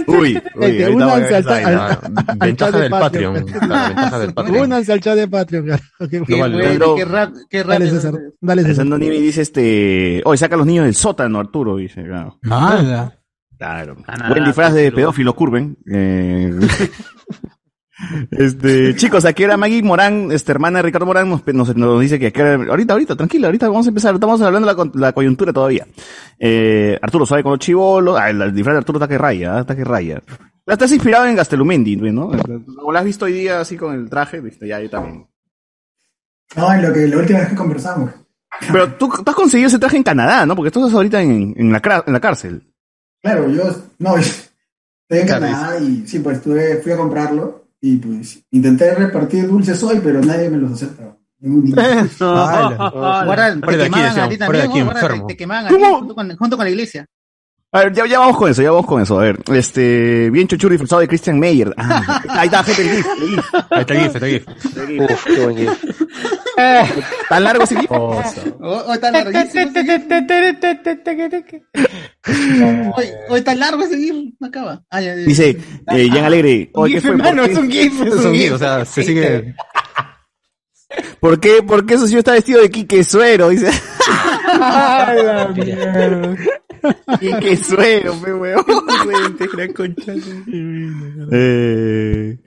Uy, 0.08 0.42
uy, 0.56 0.66
Este, 0.66 0.90
únanse 0.90 1.36
al, 1.36 1.48
al- 1.50 1.76
Ah, 1.78 2.00
ventaja 2.40 2.78
del 2.80 2.90
Patreon. 2.92 3.46
Claro, 3.46 3.88
ventaja 3.88 4.20
del 4.20 4.34
Patreon. 4.36 4.62
Únanse 4.66 4.94
al 4.94 5.00
chat 5.02 5.16
de 5.18 5.28
Patreon. 5.28 5.66
carajo, 5.68 5.84
qué 6.10 6.20
No 6.20 6.38
vale. 6.42 6.56
bueno. 6.56 6.70
Pedro- 6.72 6.96
qué 6.96 7.06
rap, 7.06 7.34
qué 7.50 7.64
Dale. 7.64 7.90
César. 7.90 8.14
Dale, 8.42 8.64
César. 8.64 8.86
Nimi 8.86 9.20
dice 9.20 9.42
este, 9.42 10.22
hoy 10.26 10.38
saca 10.38 10.56
a 10.56 10.58
los 10.58 10.68
niños 10.68 10.86
del 10.86 10.96
sótano, 10.96 11.40
Arturo, 11.40 11.78
dice, 11.78 12.04
claro. 12.04 12.40
Nada. 12.42 13.16
Claro. 13.58 13.98
Canadá, 14.06 14.30
Buen 14.30 14.46
disfraz 14.46 14.74
de 14.74 14.92
pedófilo 14.92 15.36
Curven. 15.36 15.78
Eh, 15.92 16.52
este, 18.32 18.96
chicos, 18.96 19.26
aquí 19.26 19.44
era 19.44 19.58
Maggie 19.58 19.84
Morán, 19.84 20.32
este 20.32 20.52
hermana 20.52 20.80
de 20.80 20.84
Ricardo 20.84 21.06
Morán, 21.06 21.30
nos, 21.30 21.46
nos, 21.48 21.76
nos 21.76 22.02
dice 22.02 22.20
que 22.20 22.28
aquí 22.28 22.40
era- 22.40 22.56
ahorita, 22.70 22.94
ahorita, 22.94 23.16
tranquila, 23.16 23.48
ahorita 23.48 23.68
vamos 23.68 23.86
a 23.86 23.90
empezar, 23.90 24.14
estamos 24.14 24.42
hablando 24.42 24.68
de 24.68 24.76
la, 24.76 24.92
la 25.08 25.12
coyuntura 25.14 25.52
todavía. 25.54 25.86
Eh, 26.40 26.98
Arturo 27.02 27.26
sabe 27.26 27.44
con 27.44 27.54
los 27.54 27.60
chivolos, 27.60 28.18
ah, 28.20 28.30
el, 28.30 28.42
el 28.42 28.54
disfraz 28.54 28.76
de 28.76 28.78
Arturo 28.80 28.98
está 29.00 29.08
que 29.08 29.18
raya, 29.18 29.58
ah, 29.58 29.62
está 29.62 29.76
que 29.76 29.84
raya. 29.84 30.22
Ya 30.68 30.74
Estás 30.74 30.92
inspirado 30.92 31.26
en 31.26 31.36
Gastelumendi, 31.36 31.96
¿no? 31.96 32.30
Como 32.32 32.92
lo 32.92 32.98
has 33.00 33.06
visto 33.06 33.26
hoy 33.26 33.34
día 33.34 33.60
así 33.60 33.76
con 33.76 33.94
el 33.96 34.10
traje, 34.10 34.40
viste, 34.40 34.68
ya 34.68 34.80
yo 34.80 34.90
también. 34.90 35.28
No, 36.56 36.74
en 36.74 36.82
lo 36.82 36.94
que 36.94 37.08
la 37.08 37.18
última 37.18 37.40
vez 37.40 37.50
que 37.50 37.56
conversamos. 37.56 38.12
Pero 38.72 38.94
tú, 38.94 39.10
tú 39.10 39.24
has 39.30 39.36
conseguido 39.36 39.68
ese 39.68 39.80
traje 39.80 39.98
en 39.98 40.04
Canadá, 40.04 40.46
¿no? 40.46 40.56
Porque 40.56 40.72
tú 40.72 40.80
estás 40.80 40.94
ahorita 40.96 41.22
en, 41.22 41.54
en, 41.58 41.72
la, 41.72 42.04
en 42.06 42.14
la 42.14 42.20
cárcel. 42.20 42.64
Claro, 43.22 43.50
yo, 43.50 43.64
no, 44.00 44.16
yo 44.18 44.22
estoy 44.22 45.20
en 45.22 45.28
Canadá 45.28 45.80
y 45.80 46.08
sí, 46.08 46.20
pues 46.20 46.38
estuve, 46.38 46.78
fui 46.82 46.92
a 46.92 46.98
comprarlo 46.98 47.66
y 47.82 47.96
pues 47.98 48.44
intenté 48.52 48.94
repartir 48.96 49.48
dulces 49.48 49.82
hoy, 49.84 50.00
pero 50.04 50.22
nadie 50.22 50.50
me 50.50 50.58
los 50.58 50.74
acepta. 50.74 51.18
Ningún 51.40 51.64
niño. 51.66 51.76
Guarda, 52.20 53.56
te 53.56 53.66
Fuera 53.66 53.84
de 53.88 54.64
aquí, 54.64 55.36
quemaban 55.38 55.68
a 55.68 55.70
junto 55.70 56.16
con, 56.16 56.36
junto 56.36 56.58
con 56.58 56.66
la 56.66 56.70
iglesia. 56.70 57.06
A 57.72 57.82
ver, 57.82 57.94
ya, 57.94 58.08
ya 58.08 58.18
vamos 58.18 58.36
con 58.36 58.50
eso, 58.50 58.64
ya 58.64 58.72
vamos 58.72 58.88
con 58.88 59.00
eso. 59.00 59.20
A 59.20 59.24
ver, 59.24 59.40
este, 59.54 60.32
bien 60.32 60.48
chochuro 60.48 60.72
disfrazado 60.72 61.02
de 61.02 61.08
Christian 61.08 61.40
Meyer. 61.40 61.72
Ah, 61.78 62.24
ahí 62.30 62.48
está, 62.48 62.64
gente, 62.64 62.82
el 62.82 62.90
GIF, 62.90 63.06
el 63.22 63.28
GIF. 63.30 63.46
Ahí 63.70 63.82
está 63.82 63.94
el 63.94 64.00
GIF, 64.00 64.16
está 64.16 64.26
el 64.26 64.88
GIF. 64.88 65.02
Uf, 65.02 65.26
qué 65.26 65.46
buen 65.46 65.58
GIF. 65.58 66.02
¿Tan 67.30 67.44
largo 67.44 67.64
ese 67.64 67.76
GIF? 67.76 67.92
Oh, 67.92 68.22
oh, 68.62 68.94
está 68.94 69.12
larguísimo 69.12 69.70
ese 69.70 69.84
GIF. 69.84 70.04
Hoy, 72.96 73.06
hoy 73.30 73.40
está 73.40 73.56
largo 73.56 73.84
ese 73.84 73.98
GIF, 73.98 74.34
no 74.40 74.48
acaba. 74.48 74.84
Ah, 74.90 75.02
ya, 75.02 75.16
ya. 75.16 75.22
Dice, 75.22 75.58
eh, 75.92 76.10
Jan 76.10 76.26
Alegre, 76.26 76.70
oye, 76.74 76.96
¿qué 76.96 77.02
fue? 77.02 77.12
¿Por 77.12 77.20
hermano, 77.20 77.44
es 77.46 77.58
un 77.58 77.72
GIF, 77.72 78.02
es 78.02 78.14
Es 78.14 78.26
un 78.26 78.34
GIF. 78.34 78.54
O 78.54 78.58
sea, 78.58 78.86
se 78.86 79.04
sigue. 79.04 79.56
¿Por 81.20 81.40
qué, 81.40 81.62
por 81.62 81.86
qué 81.86 81.94
eso 81.94 82.08
sí 82.08 82.18
está 82.18 82.32
vestido 82.34 82.62
de 82.62 82.72
Quique 82.72 83.04
Suero? 83.04 83.50
Dice, 83.50 83.70
Quique 87.20 87.58
Suero, 87.58 88.14
pe 88.22 88.34
weón. 88.34 88.66
Eh, 91.32 92.38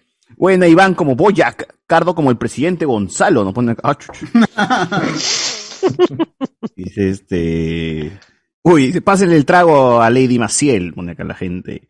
buena 0.43 0.67
Iván 0.67 0.97
como 0.97 1.15
Boyac, 1.15 1.77
Cardo 1.87 2.17
como 2.17 2.29
el 2.29 2.37
presidente 2.37 2.85
Gonzalo, 2.85 3.45
nos 3.45 3.55
pone 3.55 3.71
acá. 3.73 3.83
Ah, 3.85 3.97
chuch. 3.97 4.25
Dice 6.77 7.11
este. 7.11 8.19
Uy, 8.65 8.87
dice, 8.87 9.03
pásenle 9.03 9.37
el 9.37 9.45
trago 9.45 10.01
a 10.01 10.11
Lady 10.11 10.41
Maciel, 10.41 10.95
pone 10.95 11.13
acá 11.13 11.23
la 11.23 11.35
gente. 11.35 11.87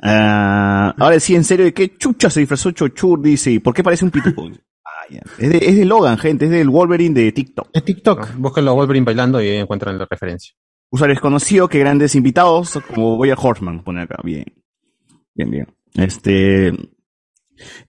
Ah, 0.00 0.94
ahora 0.96 1.18
sí, 1.18 1.34
en 1.34 1.42
serio, 1.42 1.64
¿de 1.64 1.74
qué 1.74 1.96
chucha 1.96 2.30
se 2.30 2.38
disfrazó 2.38 2.70
Chochur? 2.70 3.20
Dice, 3.20 3.50
¿y 3.50 3.58
¿por 3.58 3.74
qué 3.74 3.82
parece 3.82 4.04
un 4.04 4.12
pitufo? 4.12 4.48
Ah, 4.84 5.06
ya. 5.10 5.20
Es, 5.38 5.50
de, 5.50 5.58
es 5.58 5.76
de 5.76 5.84
Logan, 5.84 6.16
gente, 6.16 6.46
es 6.46 6.50
del 6.50 6.70
Wolverine 6.70 7.20
de 7.20 7.30
TikTok. 7.30 7.70
De 7.72 7.82
TikTok. 7.82 8.36
Búsquenlo 8.36 8.70
a 8.70 8.74
Wolverine 8.74 9.04
bailando 9.04 9.42
y 9.42 9.48
ahí 9.48 9.58
encuentran 9.58 9.98
la 9.98 10.06
referencia. 10.08 10.54
Usuario 10.90 11.14
desconocido, 11.14 11.68
que 11.68 11.78
grandes 11.78 12.14
invitados, 12.14 12.80
como 12.86 13.16
Boya 13.16 13.34
Horseman, 13.36 13.84
pone 13.84 14.02
acá, 14.02 14.16
bien. 14.24 14.46
Bien, 15.34 15.50
bien. 15.50 15.66
Este. 15.94 16.72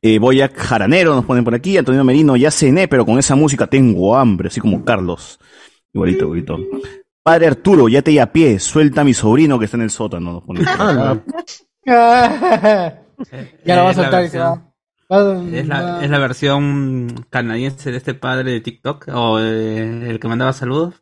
Eh, 0.01 0.19
Boyac 0.19 0.55
Jaranero 0.57 1.15
nos 1.15 1.25
ponen 1.25 1.43
por 1.43 1.53
aquí. 1.55 1.77
Antonio 1.77 2.03
Merino, 2.03 2.35
ya 2.35 2.51
cené, 2.51 2.87
pero 2.87 3.05
con 3.05 3.17
esa 3.19 3.35
música 3.35 3.67
tengo 3.67 4.15
hambre, 4.15 4.47
así 4.47 4.59
como 4.59 4.83
Carlos. 4.85 5.39
Igualito, 5.93 6.25
igualito. 6.25 6.57
Padre 7.23 7.47
Arturo, 7.47 7.87
ya 7.89 8.01
te 8.01 8.19
a 8.21 8.31
pie, 8.31 8.59
suelta 8.59 9.01
a 9.01 9.03
mi 9.03 9.13
sobrino 9.13 9.59
que 9.59 9.65
está 9.65 9.77
en 9.77 9.83
el 9.83 9.89
sótano. 9.91 10.33
Nos 10.33 10.43
ponen. 10.43 10.65
ya 11.85 13.75
lo 13.75 13.83
va 13.83 13.89
a 13.89 13.91
Es 13.91 13.97
la 13.97 14.03
soltar 14.03 14.23
y 14.23 14.29
se 14.29 14.39
va. 14.39 14.55
versión- 14.55 14.65
va- 15.11 15.57
Es 15.57 15.67
la, 15.67 15.81
va- 15.81 16.03
es 16.03 16.09
la 16.09 16.19
versión 16.19 17.25
canadiense 17.29 17.91
de 17.91 17.97
este 17.97 18.13
padre 18.13 18.51
de 18.51 18.61
TikTok 18.61 19.07
o 19.13 19.39
eh, 19.39 20.09
el 20.09 20.19
que 20.19 20.27
mandaba 20.27 20.53
saludos. 20.53 21.01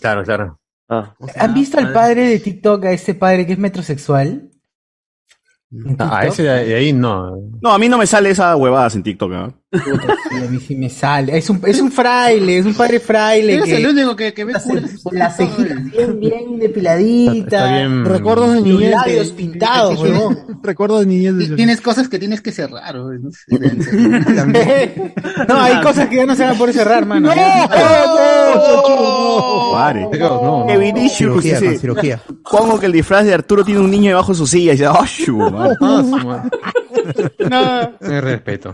Claro, 0.00 0.22
claro. 0.24 0.60
Ah. 0.88 1.14
¿Han 1.38 1.52
visto 1.54 1.78
al 1.78 1.92
padre 1.92 2.28
de 2.28 2.38
TikTok, 2.38 2.84
a 2.86 2.92
ese 2.92 3.14
padre 3.14 3.46
que 3.46 3.52
es 3.52 3.58
metrosexual? 3.58 4.50
¿En 5.70 5.96
Ah, 5.98 6.24
ese 6.26 6.42
de 6.44 6.74
ahí 6.74 6.92
no. 6.92 7.36
No, 7.60 7.72
a 7.72 7.78
mí 7.78 7.88
no 7.88 7.98
me 7.98 8.06
sale 8.06 8.30
esa 8.30 8.56
huevadas 8.56 8.94
en 8.94 9.02
TikTok. 9.02 9.32
¿ah? 9.34 9.52
Puta, 9.70 10.16
sí, 10.30 10.36
a 10.36 10.48
mí 10.50 10.58
sí 10.66 10.74
me 10.76 10.88
sale. 10.88 11.36
Es 11.36 11.50
un, 11.50 11.60
es 11.66 11.78
un 11.78 11.92
fraile, 11.92 12.56
es 12.56 12.64
un 12.64 12.72
padre 12.72 12.98
fraile. 13.00 13.52
Eres 13.56 13.66
que 13.66 13.76
el 13.76 13.86
único 13.86 14.16
que, 14.16 14.32
que 14.32 14.46
ve 14.46 14.54
las, 15.12 15.36
cejitas 15.36 15.84
bien, 15.92 16.18
bien 16.18 16.58
depiladitas. 16.58 17.70
Bien. 17.70 18.02
Recuerdos 18.06 18.54
de 18.54 18.62
niñez. 18.62 18.92
labios 18.92 19.28
de- 19.28 19.34
pintados, 19.34 20.00
huevón. 20.00 20.38
Recuerdos 20.62 21.00
de 21.00 21.06
niñez. 21.06 21.36
de- 21.36 21.54
Tienes 21.56 21.82
cosas 21.82 22.08
que 22.08 22.18
tienes 22.18 22.40
que 22.40 22.50
cerrar. 22.50 22.94
No, 22.96 23.10
no, 25.48 25.60
hay 25.60 25.82
cosas 25.82 26.08
que 26.08 26.16
ya 26.16 26.24
no 26.24 26.34
se 26.34 26.44
van 26.44 26.54
a 26.54 26.58
poder 26.58 26.74
cerrar, 26.74 27.04
mano. 27.04 27.28
Pare. 29.72 30.08
No, 30.18 30.64
Qué 30.66 30.78
vinicius, 30.78 31.18
Cirugía, 31.18 31.54
dice. 31.60 31.66
con 31.72 31.78
cirugía. 31.78 32.22
Pongo 32.50 32.80
que 32.80 32.86
el 32.86 32.92
disfraz 32.92 33.26
de 33.26 33.34
Arturo 33.34 33.62
tiene 33.64 33.80
un 33.80 33.90
niño 33.90 34.08
debajo 34.08 34.32
de 34.32 34.38
su 34.38 34.46
silla 34.46 34.72
y 34.72 34.76
dice, 34.76 34.88
¡oh, 34.88 35.04
shu, 36.92 37.48
man". 37.48 37.52
Ah. 37.52 37.92
No. 38.00 38.06
Sin 38.08 38.20
respeto. 38.20 38.72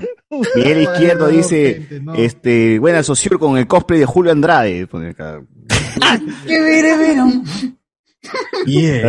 Miguel 0.54 0.82
Izquierdo 0.82 1.28
dice, 1.28 1.86
este, 2.16 2.78
buena 2.78 3.02
socio 3.02 3.38
con 3.38 3.56
el 3.58 3.66
cosplay 3.66 4.00
de 4.00 4.06
Julio 4.06 4.32
Andrade. 4.32 4.86
¡Qué 6.46 6.60
vere, 6.60 6.98
vieron! 6.98 7.44
Eh, 8.66 9.00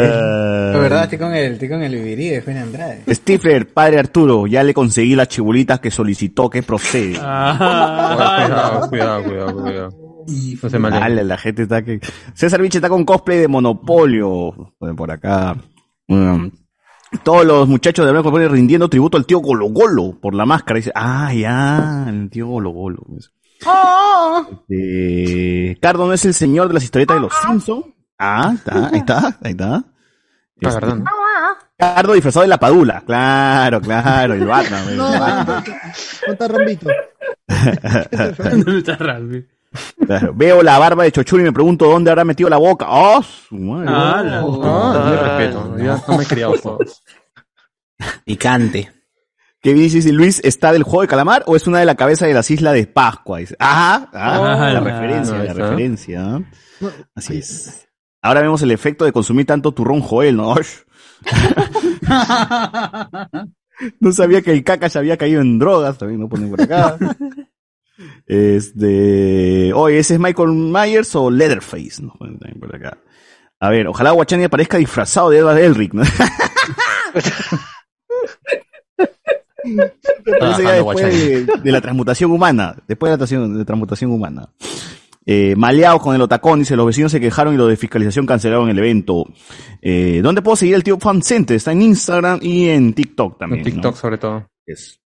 La 0.73 0.79
verdad, 0.79 1.03
estoy 1.03 1.17
con 1.19 1.33
el, 1.33 1.53
estoy 1.53 1.69
con 1.69 1.81
el 1.81 1.95
vivirí 1.95 2.29
de 2.29 2.41
Juan 2.41 2.57
Andrade. 2.57 3.03
Stifler, 3.09 3.67
padre 3.67 3.99
Arturo, 3.99 4.45
ya 4.47 4.63
le 4.63 4.73
conseguí 4.73 5.15
las 5.15 5.29
chibulitas 5.29 5.79
que 5.79 5.89
solicitó 5.89 6.49
que 6.49 6.63
procede. 6.63 7.13
cuidado, 7.13 8.89
cuidado, 8.89 9.23
cuidado, 9.23 9.61
cuidado. 9.61 9.89
No 10.61 10.69
se. 10.69 10.79
Dale, 10.79 11.23
la 11.23 11.37
gente 11.37 11.63
está 11.63 11.83
que. 11.83 11.99
César 12.33 12.61
Vinche 12.61 12.79
está 12.79 12.89
con 12.89 13.05
cosplay 13.05 13.39
de 13.39 13.47
Monopolio. 13.47 14.73
Por 14.97 15.11
acá. 15.11 15.55
Mm. 16.07 16.47
Todos 17.23 17.45
los 17.45 17.67
muchachos 17.67 18.05
de 18.05 18.11
Blanco 18.11 18.31
ponen 18.31 18.49
rindiendo 18.49 18.89
tributo 18.89 19.17
al 19.17 19.25
tío 19.25 19.39
Golo 19.39 19.67
Golo 19.67 20.17
por 20.19 20.33
la 20.35 20.45
máscara. 20.45 20.77
Dice, 20.77 20.91
ah, 20.95 21.33
ya, 21.33 22.05
el 22.07 22.29
tío 22.29 22.47
Golo 22.47 22.71
Golo. 22.71 23.03
Eh, 24.69 25.77
Cardo 25.81 26.07
no 26.07 26.13
es 26.13 26.25
el 26.25 26.33
señor 26.33 26.67
de 26.67 26.75
las 26.75 26.83
historietas 26.83 27.15
de 27.17 27.21
los 27.21 27.33
Simpsons. 27.33 27.85
Ah, 28.17 28.53
está, 28.55 28.89
ahí 28.89 28.99
está, 28.99 29.37
ahí 29.41 29.51
está. 29.51 29.83
Este, 30.59 30.79
Cardo 31.77 32.13
disfrazado 32.13 32.43
de 32.43 32.47
la 32.47 32.57
padula. 32.57 33.01
Claro, 33.05 33.81
claro, 33.81 34.33
el 34.33 34.45
Batman. 34.45 34.89
el 34.89 34.97
No, 34.97 35.11
Batman. 35.11 35.63
no 38.65 38.73
está 38.77 38.95
Rambito. 38.95 39.47
Claro, 40.05 40.33
Veo 40.35 40.61
la 40.63 40.77
barba 40.79 41.03
de 41.03 41.11
Chochuri 41.11 41.41
y 41.43 41.45
me 41.45 41.53
pregunto 41.53 41.85
dónde 41.85 42.09
habrá 42.11 42.23
metido 42.25 42.49
la 42.49 42.57
boca. 42.57 42.85
¡Oh! 42.89 43.21
su 43.23 43.55
madre! 43.55 43.87
Ah, 43.89 44.21
la- 44.23 44.39
Ah, 44.41 45.11
yo 45.11 45.23
respeto, 45.23 45.77
ya 45.77 46.01
no 46.07 46.17
me 46.17 46.23
he 46.23 46.27
criado 46.27 46.53
todos. 46.61 47.01
Picante. 48.25 48.91
¿Qué 49.61 49.73
dice 49.73 50.01
si 50.01 50.11
Luis 50.11 50.41
está 50.43 50.71
del 50.71 50.83
juego 50.83 51.01
de 51.01 51.07
calamar 51.07 51.43
o 51.47 51.55
es 51.55 51.65
una 51.65 51.79
de 51.79 51.85
la 51.85 51.95
cabeza 51.95 52.27
de 52.27 52.33
las 52.35 52.51
islas 52.51 52.73
de 52.73 52.85
Pascua? 52.85 53.39
Dice. 53.39 53.55
Ajá, 53.57 54.09
ah, 54.13 54.57
Ah, 54.67 54.69
la 54.73 54.79
no, 54.79 54.85
referencia, 54.85 55.37
no, 55.37 55.43
la 55.43 55.53
referencia. 55.53 56.21
¿ah? 56.23 56.41
Así 57.15 57.37
es. 57.39 57.87
Ahora 58.21 58.41
vemos 58.41 58.61
el 58.61 58.71
efecto 58.71 59.05
de 59.05 59.11
consumir 59.11 59.45
tanto 59.47 59.71
turrón 59.71 60.01
Joel, 60.01 60.35
¿no? 60.37 60.55
No 63.99 64.11
sabía 64.13 64.41
que 64.41 64.51
el 64.51 64.63
caca 64.63 64.87
ya 64.87 64.99
había 65.01 65.17
caído 65.17 65.41
en 65.41 65.59
drogas, 65.59 65.97
también 65.97 66.19
no 66.21 66.29
ponen 66.29 66.49
por 66.49 66.61
acá. 66.61 66.97
Este, 68.25 69.71
oye, 69.73 69.99
¿ese 69.99 70.15
es 70.15 70.19
Michael 70.19 70.49
Myers 70.49 71.15
o 71.15 71.31
Leatherface? 71.31 72.01
No 72.01 72.13
ponen 72.17 72.37
también 72.39 72.59
por 72.59 72.75
acá. 72.75 72.97
A 73.59 73.69
ver, 73.69 73.87
ojalá 73.87 74.11
Guachani 74.11 74.43
aparezca 74.43 74.77
disfrazado 74.77 75.29
de 75.29 75.37
Edward 75.39 75.59
Elric, 75.59 75.93
¿no? 75.93 76.03
Parece 80.39 80.63
ya 80.63 80.73
después 80.73 80.97
de, 81.01 81.45
de 81.63 81.71
la 81.71 81.81
transmutación 81.81 82.31
humana, 82.31 82.75
después 82.87 83.09
de 83.09 83.13
la 83.13 83.17
transmutación, 83.17 83.57
de 83.57 83.65
transmutación 83.65 84.11
humana. 84.11 84.49
Eh, 85.27 85.55
maleados 85.55 86.03
con 86.03 86.13
el 86.13 86.21
otacón, 86.21 86.59
dice, 86.59 86.75
los 86.75 86.85
vecinos 86.85 87.11
se 87.11 87.19
quejaron 87.19 87.55
y 87.55 87.57
los 87.57 87.67
de 87.67 87.77
fiscalización 87.77 88.27
cancelaron 88.27 88.69
el 88.69 88.77
evento. 88.77 89.25
Eh, 89.81 90.19
¿Dónde 90.21 90.43
puedo 90.43 90.55
seguir 90.55 90.75
el 90.75 90.83
tío 90.83 90.99
Fan 90.99 91.23
Center? 91.23 91.57
Está 91.57 91.71
en 91.71 91.81
Instagram 91.81 92.39
y 92.43 92.69
en 92.69 92.93
TikTok 92.93 93.39
también. 93.39 93.65
En 93.65 93.73
TikTok 93.73 93.93
¿no? 93.93 93.97
sobre 93.97 94.17
todo. 94.19 94.47
Es. 94.65 95.01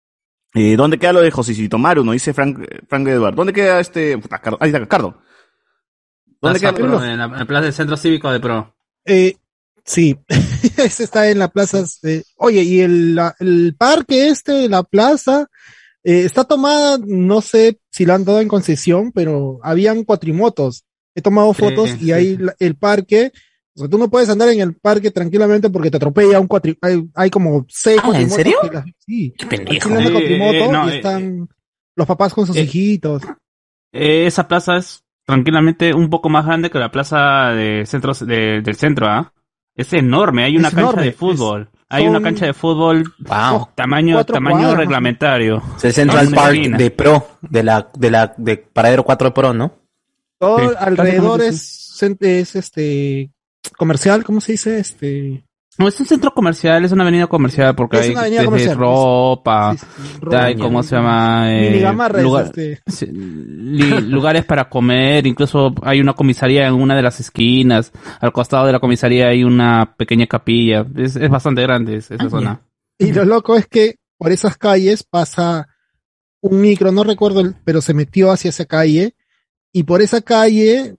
Eh, 0.59 0.77
¿Dónde 0.77 0.99
queda 0.99 1.13
lo 1.13 1.21
de 1.21 1.31
Josicito 1.31 1.79
Maru? 1.79 2.05
No 2.05 2.13
dice 2.13 2.35
Frank, 2.35 2.59
Frank 2.89 3.07
Edward. 3.07 3.35
¿Dónde 3.35 3.53
queda 3.53 3.79
este? 3.81 4.19
puta, 4.19 4.41
Cardo- 4.41 4.59
Ahí 4.61 4.71
está, 4.71 4.85
Cardo. 4.87 5.21
¿Dónde 6.41 6.59
Plaza 6.61 6.75
queda 6.77 6.87
Pro, 6.89 7.05
en, 7.05 7.19
la, 7.19 7.25
en 7.25 7.47
Plaza 7.47 7.65
del 7.65 7.73
Centro 7.73 7.97
Cívico 7.97 8.31
de 8.31 8.41
Pro. 8.41 8.75
Eh, 9.05 9.37
sí, 9.85 10.17
ese 10.77 11.05
está 11.05 11.31
en 11.31 11.39
la 11.39 11.49
plaza. 11.49 11.85
eh, 12.03 12.23
oye, 12.37 12.63
y 12.63 12.81
el, 12.81 13.15
la- 13.15 13.35
el 13.41 13.75
parque 13.79 14.29
este, 14.29 14.69
la 14.69 14.83
plaza, 14.83 15.47
eh, 16.03 16.23
está 16.25 16.45
tomada, 16.45 16.99
no 17.05 17.41
sé 17.41 17.81
si 17.91 18.05
la 18.07 18.15
han 18.15 18.25
dado 18.25 18.41
en 18.41 18.49
concesión, 18.49 19.13
pero 19.13 19.59
habían 19.63 20.05
cuatrimotos. 20.05 20.85
He 21.15 21.23
tomado 21.23 21.53
Sí, 21.55 21.61
fotos 21.61 21.91
y 22.01 22.07
sí. 22.07 22.13
ahí 22.13 22.39
el 22.61 22.77
parque, 22.77 23.33
o 23.79 23.81
sea, 23.83 23.89
tú 23.89 23.97
no 23.99 24.09
puedes 24.11 24.29
andar 24.29 24.49
en 24.49 24.61
el 24.61 24.75
parque 24.75 25.11
tranquilamente 25.11 25.71
porque 25.71 25.91
te 25.91 25.97
atropella 25.97 26.41
un 26.41 26.47
cuatri, 26.49 26.77
hay, 26.83 27.09
hay 27.15 27.31
como 27.31 27.65
seis 27.69 28.01
Ah, 28.03 28.21
¿en 28.21 28.29
serio? 28.31 28.57
que 28.63 28.71
la- 28.75 28.85
sí, 28.99 29.33
Qué 29.39 29.47
pendejo. 29.47 29.89
Eh, 29.91 30.11
cuatrimoto 30.13 30.53
eh, 30.53 30.69
no, 30.71 30.89
y 30.89 30.93
eh, 30.93 30.97
están 30.97 31.49
los 31.97 32.07
papás 32.07 32.35
con 32.35 32.47
sus 32.47 32.57
hijitos. 32.57 33.23
Eh, 33.93 34.27
esa 34.27 34.47
plaza 34.49 34.77
es 34.77 35.03
tranquilamente 35.25 35.95
un 35.95 36.11
poco 36.11 36.29
más 36.29 36.45
grande 36.45 36.71
que 36.71 36.79
la 36.79 36.91
plaza 36.91 37.51
de 37.51 37.85
centro, 37.87 38.13
de- 38.15 38.61
del 38.63 38.75
centro, 38.77 39.07
¿ah? 39.07 39.33
Es 39.75 39.93
enorme, 39.93 40.43
hay 40.45 40.57
una 40.57 40.69
Es 40.69 40.75
cancha 40.75 40.89
enorme, 40.91 41.03
de 41.05 41.09
es- 41.11 41.17
fútbol. 41.17 41.71
Hay 41.89 42.03
son- 42.05 42.11
una 42.17 42.23
cancha 42.23 42.47
de 42.47 42.53
fútbol 42.53 43.15
Wow. 43.21 43.69
tamaño, 43.75 44.25
tamaño 44.25 44.57
cuadras, 44.59 44.77
reglamentario. 44.79 45.63
Es 45.79 45.85
el 45.85 45.93
Central 45.93 46.29
Park 46.35 46.57
de 46.77 46.91
Pro, 46.91 47.27
de 47.43 47.63
la, 47.63 47.89
de 47.97 48.11
la, 48.11 48.35
de 48.37 48.57
Paradero 48.59 49.05
4 49.05 49.33
Pro, 49.33 49.55
¿no? 49.55 49.73
Todo 50.39 50.59
Sí, 50.71 50.75
alrededor 50.79 51.41
es 51.43 52.55
este 52.57 53.31
comercial, 53.77 54.25
¿cómo 54.25 54.41
se 54.41 54.53
dice? 54.53 54.79
Este 54.79 55.45
No, 55.79 55.87
es 55.89 55.99
un 56.01 56.07
centro 56.07 56.33
comercial, 56.33 56.85
es 56.85 56.93
una 56.93 57.03
avenida 57.05 57.27
comercial 57.29 57.75
porque 57.75 57.99
Es 57.99 58.05
hay 58.07 58.11
una 58.13 58.21
avenida 58.23 58.41
desde 58.41 58.47
comercial, 58.51 58.77
ropa, 58.77 59.73
sí, 59.79 59.79
sí, 59.79 60.19
ropa. 60.21 60.45
hay, 60.45 60.57
¿cómo 60.57 60.83
se 60.83 60.97
llama? 60.97 61.53
Eh, 61.55 61.81
lugar- 62.23 62.45
este. 62.47 62.81
sí, 62.87 63.07
li- 63.07 64.01
lugares 64.03 64.45
para 64.45 64.69
comer, 64.69 65.27
incluso 65.27 65.73
hay 65.83 66.01
una 66.01 66.15
comisaría 66.15 66.67
en 66.67 66.75
una 66.75 66.97
de 66.97 67.03
las 67.03 67.21
esquinas, 67.21 67.93
al 68.21 68.33
costado 68.33 68.67
de 68.67 68.73
la 68.73 68.81
comisaría 68.81 69.29
hay 69.29 69.45
una 69.45 69.95
pequeña 69.97 70.27
capilla, 70.27 70.85
es, 70.97 71.15
es 71.17 71.31
bastante 71.31 71.63
grande 71.63 71.97
es- 71.97 72.11
esa 72.11 72.29
zona. 72.29 72.61
Y 72.99 73.13
lo 73.13 73.25
loco 73.25 73.55
es 73.57 73.67
que 73.69 73.97
por 74.17 74.33
esas 74.33 74.57
calles 74.57 75.05
pasa 75.05 75.69
un 76.41 76.61
micro, 76.61 76.91
no 76.91 77.05
recuerdo, 77.05 77.41
el- 77.41 77.55
pero 77.65 77.81
se 77.81 77.95
metió 77.95 78.33
hacia 78.33 78.49
esa 78.49 78.65
calle 78.65 79.15
y 79.73 79.85
por 79.85 80.03
esa 80.03 80.23
calle 80.23 80.97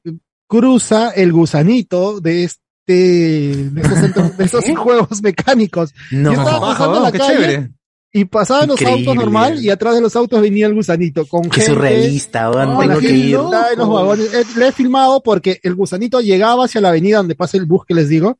cruza 0.50 1.12
el 1.12 1.32
gusanito 1.32 2.20
de 2.20 2.44
este 2.46 2.66
de 2.90 3.82
esos, 3.82 3.98
centros- 4.00 4.36
de 4.38 4.46
esos 4.46 4.66
juegos 4.78 5.22
mecánicos. 5.22 5.94
No. 6.12 6.34
Yo 6.34 6.40
estaba 6.42 6.90
weón, 6.90 7.04
la 7.04 7.12
qué 7.12 7.18
calle 7.20 7.34
chévere. 7.34 7.70
y 8.12 8.26
pasaban 8.26 8.68
los 8.70 8.82
Increíble. 8.82 9.10
autos 9.12 9.24
normal 9.24 9.64
y 9.64 9.70
atrás 9.70 9.94
de 9.94 10.02
los 10.02 10.16
autos 10.16 10.42
venía 10.42 10.66
el 10.66 10.74
gusanito 10.74 11.28
con 11.28 11.44
Qué 11.44 11.62
gente 11.62 11.66
surrealista, 11.74 12.46
con 12.52 12.80
tengo 12.80 12.84
la 12.84 12.98
que 13.00 13.12
ir. 13.12 13.36
en 13.36 13.78
los 13.78 13.90
vagones. 13.90 14.34
Eh, 14.34 14.44
Le 14.58 14.68
he 14.70 14.72
filmado 14.72 15.22
porque 15.22 15.60
el 15.62 15.76
gusanito 15.76 16.20
llegaba 16.20 16.66
hacia 16.66 16.82
la 16.82 16.90
avenida 16.90 17.18
donde 17.18 17.36
pasa 17.36 17.58
el 17.58 17.66
bus 17.68 17.86
que 17.86 17.94
les 17.94 18.10
digo, 18.10 18.40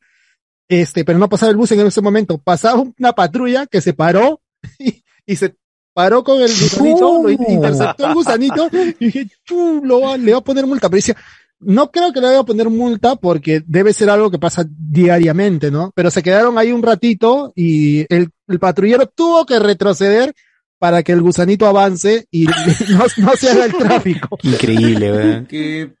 este, 0.68 1.04
pero 1.04 1.18
no 1.20 1.28
pasaba 1.28 1.50
el 1.50 1.56
bus 1.56 1.70
en 1.70 1.86
ese 1.86 2.00
momento. 2.00 2.38
Pasaba 2.38 2.82
una 2.98 3.12
patrulla 3.12 3.66
que 3.66 3.80
se 3.80 3.92
paró 3.92 4.40
y, 4.80 5.04
y 5.26 5.36
se 5.36 5.54
paró 5.94 6.24
con 6.24 6.42
el 6.42 6.48
gusanito, 6.48 7.22
lo 7.22 7.30
in- 7.30 7.38
interceptó 7.48 8.06
el 8.08 8.14
gusanito 8.14 8.68
y 8.98 9.04
dije, 9.06 9.28
"Chu, 9.44 9.80
lo 9.84 10.00
va- 10.00 10.16
le 10.16 10.32
va 10.32 10.38
a 10.38 10.44
poner 10.44 10.66
multa. 10.66 10.88
Pero 10.88 10.96
decía, 10.98 11.16
no 11.60 11.90
creo 11.90 12.12
que 12.12 12.20
le 12.20 12.26
vaya 12.28 12.40
a 12.40 12.44
poner 12.44 12.68
multa 12.70 13.16
porque 13.16 13.62
debe 13.66 13.92
ser 13.92 14.10
algo 14.10 14.30
que 14.30 14.38
pasa 14.38 14.64
diariamente, 14.68 15.70
¿no? 15.70 15.92
Pero 15.94 16.10
se 16.10 16.22
quedaron 16.22 16.58
ahí 16.58 16.72
un 16.72 16.82
ratito 16.82 17.52
y 17.54 18.00
el, 18.12 18.30
el 18.48 18.58
patrullero 18.58 19.06
tuvo 19.06 19.44
que 19.46 19.58
retroceder 19.58 20.34
para 20.78 21.02
que 21.02 21.12
el 21.12 21.20
gusanito 21.20 21.66
avance 21.66 22.26
y 22.30 22.46
no, 22.90 23.04
no 23.18 23.36
se 23.36 23.50
haga 23.50 23.66
el 23.66 23.74
tráfico. 23.74 24.38
Increíble, 24.42 25.12
weón. 25.12 25.46
Qué, 25.50 25.92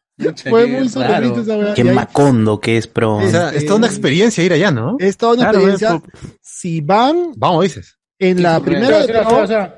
Fue 0.48 0.66
muy 0.66 0.88
surrealista 0.88 1.40
esa 1.40 1.56
weá. 1.56 1.74
Qué 1.74 1.84
macondo 1.84 2.60
que 2.60 2.76
es 2.76 2.86
Pro. 2.86 3.16
O 3.16 3.28
sea, 3.30 3.50
es 3.50 3.64
toda 3.64 3.76
una 3.78 3.86
experiencia 3.86 4.44
ir 4.44 4.52
allá, 4.52 4.70
¿no? 4.70 4.96
Es 4.98 5.16
toda 5.16 5.32
una 5.34 5.50
Claro, 5.50 5.58
experiencia. 5.68 6.02
Si 6.42 6.80
van 6.82 7.32
Vamos, 7.36 7.62
dices. 7.64 7.96
en 8.18 8.42
la 8.42 8.60
primera 8.60 9.04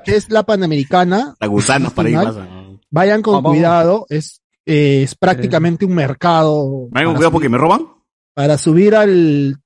que 0.05 0.15
es 0.15 0.29
la 0.29 0.43
Panamericana, 0.43 1.35
A 1.39 1.47
gusanos 1.47 1.93
para 1.93 2.09
ir 2.09 2.15
pasan. 2.17 2.79
vayan 2.89 3.21
con 3.21 3.35
Vamos. 3.35 3.51
cuidado, 3.51 4.05
es, 4.09 4.41
eh, 4.65 5.03
es 5.03 5.15
prácticamente 5.15 5.85
un 5.85 5.93
mercado. 5.95 6.63
Con 6.63 6.89
para 6.91 7.05
cuidado 7.13 7.31
porque 7.31 7.47
subir- 7.47 7.51
me 7.51 7.57
roban. 7.57 7.87
Para 8.35 8.57
subir 8.57 8.95
al, 8.95 9.57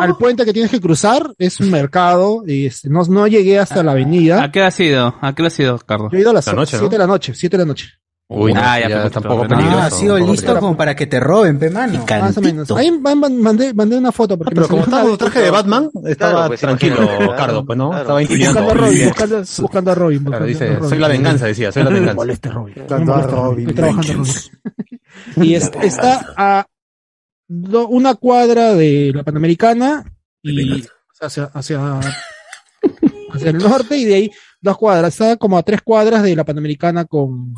al 0.00 0.16
puente 0.18 0.44
que 0.44 0.52
tienes 0.52 0.70
que 0.70 0.80
cruzar, 0.80 1.32
es 1.38 1.60
un 1.60 1.70
mercado, 1.70 2.42
y 2.46 2.66
es- 2.66 2.84
no, 2.86 3.02
no 3.04 3.26
llegué 3.26 3.58
hasta 3.58 3.82
la 3.82 3.92
avenida. 3.92 4.42
¿A 4.42 4.50
qué 4.52 4.62
ha 4.62 4.70
sido? 4.70 5.14
¿A 5.20 5.34
qué 5.34 5.46
ha 5.46 5.50
sido, 5.50 5.78
Carlos? 5.78 6.10
Yo 6.12 6.18
he 6.18 6.20
ido 6.22 6.30
a 6.30 6.34
las 6.34 6.46
La 6.46 6.54
noche, 6.54 6.70
7 6.78 6.84
¿no? 6.84 6.88
de 6.90 6.98
la 6.98 7.06
noche, 7.06 7.32
7 7.34 7.56
de 7.56 7.62
la 7.64 7.66
noche. 7.68 7.88
Uy, 8.26 8.54
no, 8.54 8.60
Ah, 8.62 8.80
ya, 8.80 8.88
ya, 8.88 9.04
está 9.06 9.18
un 9.20 9.26
poco 9.26 9.44
Ah, 9.44 9.48
peligroso. 9.48 9.78
Ah, 9.78 9.86
ha 9.86 9.90
sido 9.90 10.16
listo 10.18 10.32
peligroso. 10.34 10.60
como 10.60 10.76
para 10.78 10.96
que 10.96 11.06
te 11.06 11.20
roben, 11.20 11.58
pe 11.58 11.68
mano. 11.70 12.04
Más 12.08 12.36
o 12.36 12.40
menos. 12.40 12.70
Ahí 12.70 12.90
mandé, 12.90 13.74
mandé 13.74 13.98
una 13.98 14.12
foto. 14.12 14.38
Porque 14.38 14.54
Pero 14.54 14.62
me 14.66 14.68
como 14.70 14.82
estaba 14.84 15.02
con 15.04 15.18
traje 15.18 15.40
de 15.40 15.50
Batman, 15.50 15.90
estaba 16.06 16.32
Claro, 16.32 16.48
pues, 16.48 16.60
tranquilo, 16.60 16.96
imagínate, 17.02 17.36
Cardo, 17.36 17.66
pues 17.66 17.78
no, 17.78 17.88
claro. 17.90 18.02
estaba 18.02 18.22
intimidando. 18.22 18.60
Buscando 18.62 18.82
a 18.82 18.86
Robin, 18.86 19.08
buscando, 19.08 19.42
buscando 19.62 19.90
a 19.90 19.94
Robin. 19.94 20.18
Claro, 20.24 20.30
buscando 20.30 20.46
dice, 20.46 20.64
a 20.64 20.74
Robin. 20.76 20.88
soy 20.88 20.98
la 20.98 21.08
venganza, 21.08 21.46
decía, 21.46 21.70
soy 21.72 21.82
la 21.84 21.90
venganza. 21.90 22.14
Moleste 22.14 22.48
Robin. 22.50 22.74
Buscando 22.76 23.14
a 23.14 23.22
Robin. 23.22 23.68
Estoy 23.68 23.74
trabajando 23.74 24.12
en 24.12 24.16
Robin. 24.18 25.46
Y 25.48 25.54
es- 25.54 25.70
está 25.82 26.34
a 26.36 26.66
do- 27.46 27.88
una 27.88 28.14
cuadra 28.14 28.72
de 28.74 29.12
la 29.14 29.22
Panamericana 29.22 30.02
y 30.42 30.82
hacia, 31.20 31.44
hacia, 31.52 31.98
hacia 32.00 33.50
el 33.50 33.58
norte 33.58 33.96
y 33.98 34.04
de 34.06 34.14
ahí 34.14 34.30
dos 34.62 34.78
cuadras. 34.78 35.12
Está 35.12 35.36
como 35.36 35.58
a 35.58 35.62
tres 35.62 35.82
cuadras 35.82 36.22
de 36.22 36.34
la 36.34 36.44
Panamericana 36.44 37.04
con... 37.04 37.52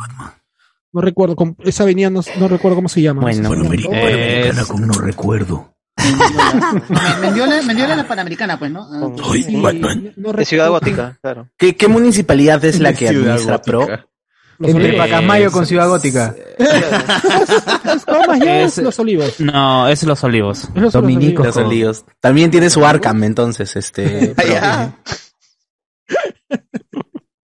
No 0.97 1.03
recuerdo, 1.03 1.37
esa 1.63 1.83
avenida 1.83 2.09
no, 2.09 2.23
no 2.39 2.49
recuerdo 2.49 2.77
cómo 2.77 2.89
se 2.89 3.03
llama. 3.03 3.21
Bueno, 3.21 3.53
llama. 3.55 3.75
Es- 3.93 4.67
con 4.67 4.87
no 4.87 4.95
recuerdo. 4.95 5.75
Mendiola, 7.21 7.61
Mendiola 7.67 7.91
es 7.93 7.97
la 7.99 8.09
Panamericana, 8.09 8.59
pues, 8.59 8.71
¿no? 8.71 8.89
Ah, 8.91 9.13
Soy 9.23 9.43
sí. 9.43 9.61
Batman. 9.61 10.15
No 10.17 10.33
De 10.33 10.47
Ciudad 10.47 10.69
recuerdo. 10.69 10.87
Gótica, 10.87 11.19
claro. 11.21 11.51
¿Qué, 11.59 11.77
qué 11.77 11.89
municipalidad 11.89 12.65
es 12.65 12.81
la 12.81 12.95
que 12.95 13.11
administra 13.11 13.61
Pro? 13.61 13.87
Entre 14.59 14.85
Olivos. 14.87 14.97
Pacasmayo 15.07 15.53
con 15.53 15.67
Ciudad 15.67 15.87
Gótica. 15.87 16.35
Es 18.47 18.79
Los 18.79 18.99
Olivos. 18.99 19.39
No, 19.39 19.89
es 19.89 20.03
Los 20.05 20.25
Olivos. 20.25 20.67
Dominico 20.93 21.45
Los 21.45 21.59
Olivos. 21.59 22.07
También 22.21 22.51
tiene 22.51 22.71
su 22.71 22.87
Arkham, 22.87 23.23
entonces, 23.23 23.77
este. 23.77 24.35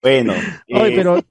Bueno. 0.03 0.33
Oye, 0.33 0.89
eh, 0.89 0.93
pero 0.97 1.25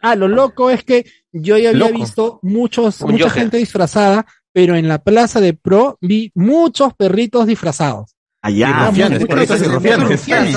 ah, 0.00 0.14
lo 0.14 0.28
loco 0.28 0.70
es 0.70 0.84
que 0.84 1.04
yo 1.34 1.58
ya 1.58 1.70
había 1.70 1.80
Loco. 1.88 1.92
visto 1.98 2.38
muchos, 2.42 3.00
Un 3.02 3.12
mucha 3.12 3.28
gente 3.30 3.56
disfrazada, 3.58 4.24
pero 4.52 4.76
en 4.76 4.88
la 4.88 4.98
plaza 5.02 5.40
de 5.40 5.52
Pro 5.54 5.98
vi 6.00 6.30
muchos 6.34 6.94
perritos 6.94 7.46
disfrazados. 7.46 8.14
Allá. 8.40 8.86
Rufianes, 8.88 9.26
perritos 9.26 9.60
y 9.60 9.64
rufianes. 9.64 10.08
Rufianes. 10.10 10.56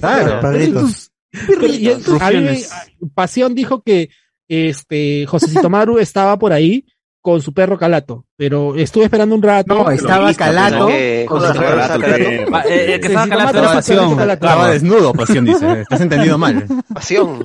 Claro. 0.00 0.40
Perritos. 0.40 1.10
Pero, 1.48 1.66
y 1.66 1.88
entonces, 1.88 2.22
a 2.22 2.30
mí 2.30 2.36
me- 2.36 2.40
Rufianes. 2.42 2.70
Pasión 3.14 3.54
dijo 3.54 3.82
que 3.82 4.10
este 4.48 5.26
Josecito 5.26 5.70
Maru 5.70 5.98
estaba 6.00 6.38
por 6.38 6.52
ahí 6.52 6.84
con 7.22 7.40
su 7.40 7.54
perro 7.54 7.78
Calato, 7.78 8.26
pero 8.36 8.76
estuve 8.76 9.04
esperando 9.04 9.34
un 9.34 9.42
rato. 9.42 9.74
No, 9.74 9.90
estaba 9.90 10.32
Calato 10.34 10.88
con 11.26 11.40
su 11.40 11.46
perro 11.54 11.64
Calato, 11.70 12.00
Calato. 12.00 12.04
el 12.28 12.44
perro. 12.44 12.58
Eh, 12.68 12.94
el 12.94 13.00
que 13.00 13.06
estaba 13.06 13.52
Pasión. 13.74 14.16
Calato. 14.16 14.46
Estaba 14.46 14.70
desnudo, 14.70 15.12
pasión, 15.14 15.44
dice. 15.46 15.80
Estás 15.80 16.00
entendido 16.02 16.36
mal. 16.36 16.66
Pasión. 16.92 17.42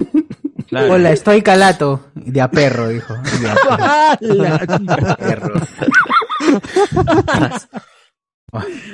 Hola, 0.71 1.11
estoy 1.11 1.41
Calato. 1.41 2.07
De 2.15 2.41
a 2.41 2.49
perro, 2.49 2.87
dijo. 2.89 3.13
De 3.15 3.49
a 3.49 5.15
perro. 5.17 5.53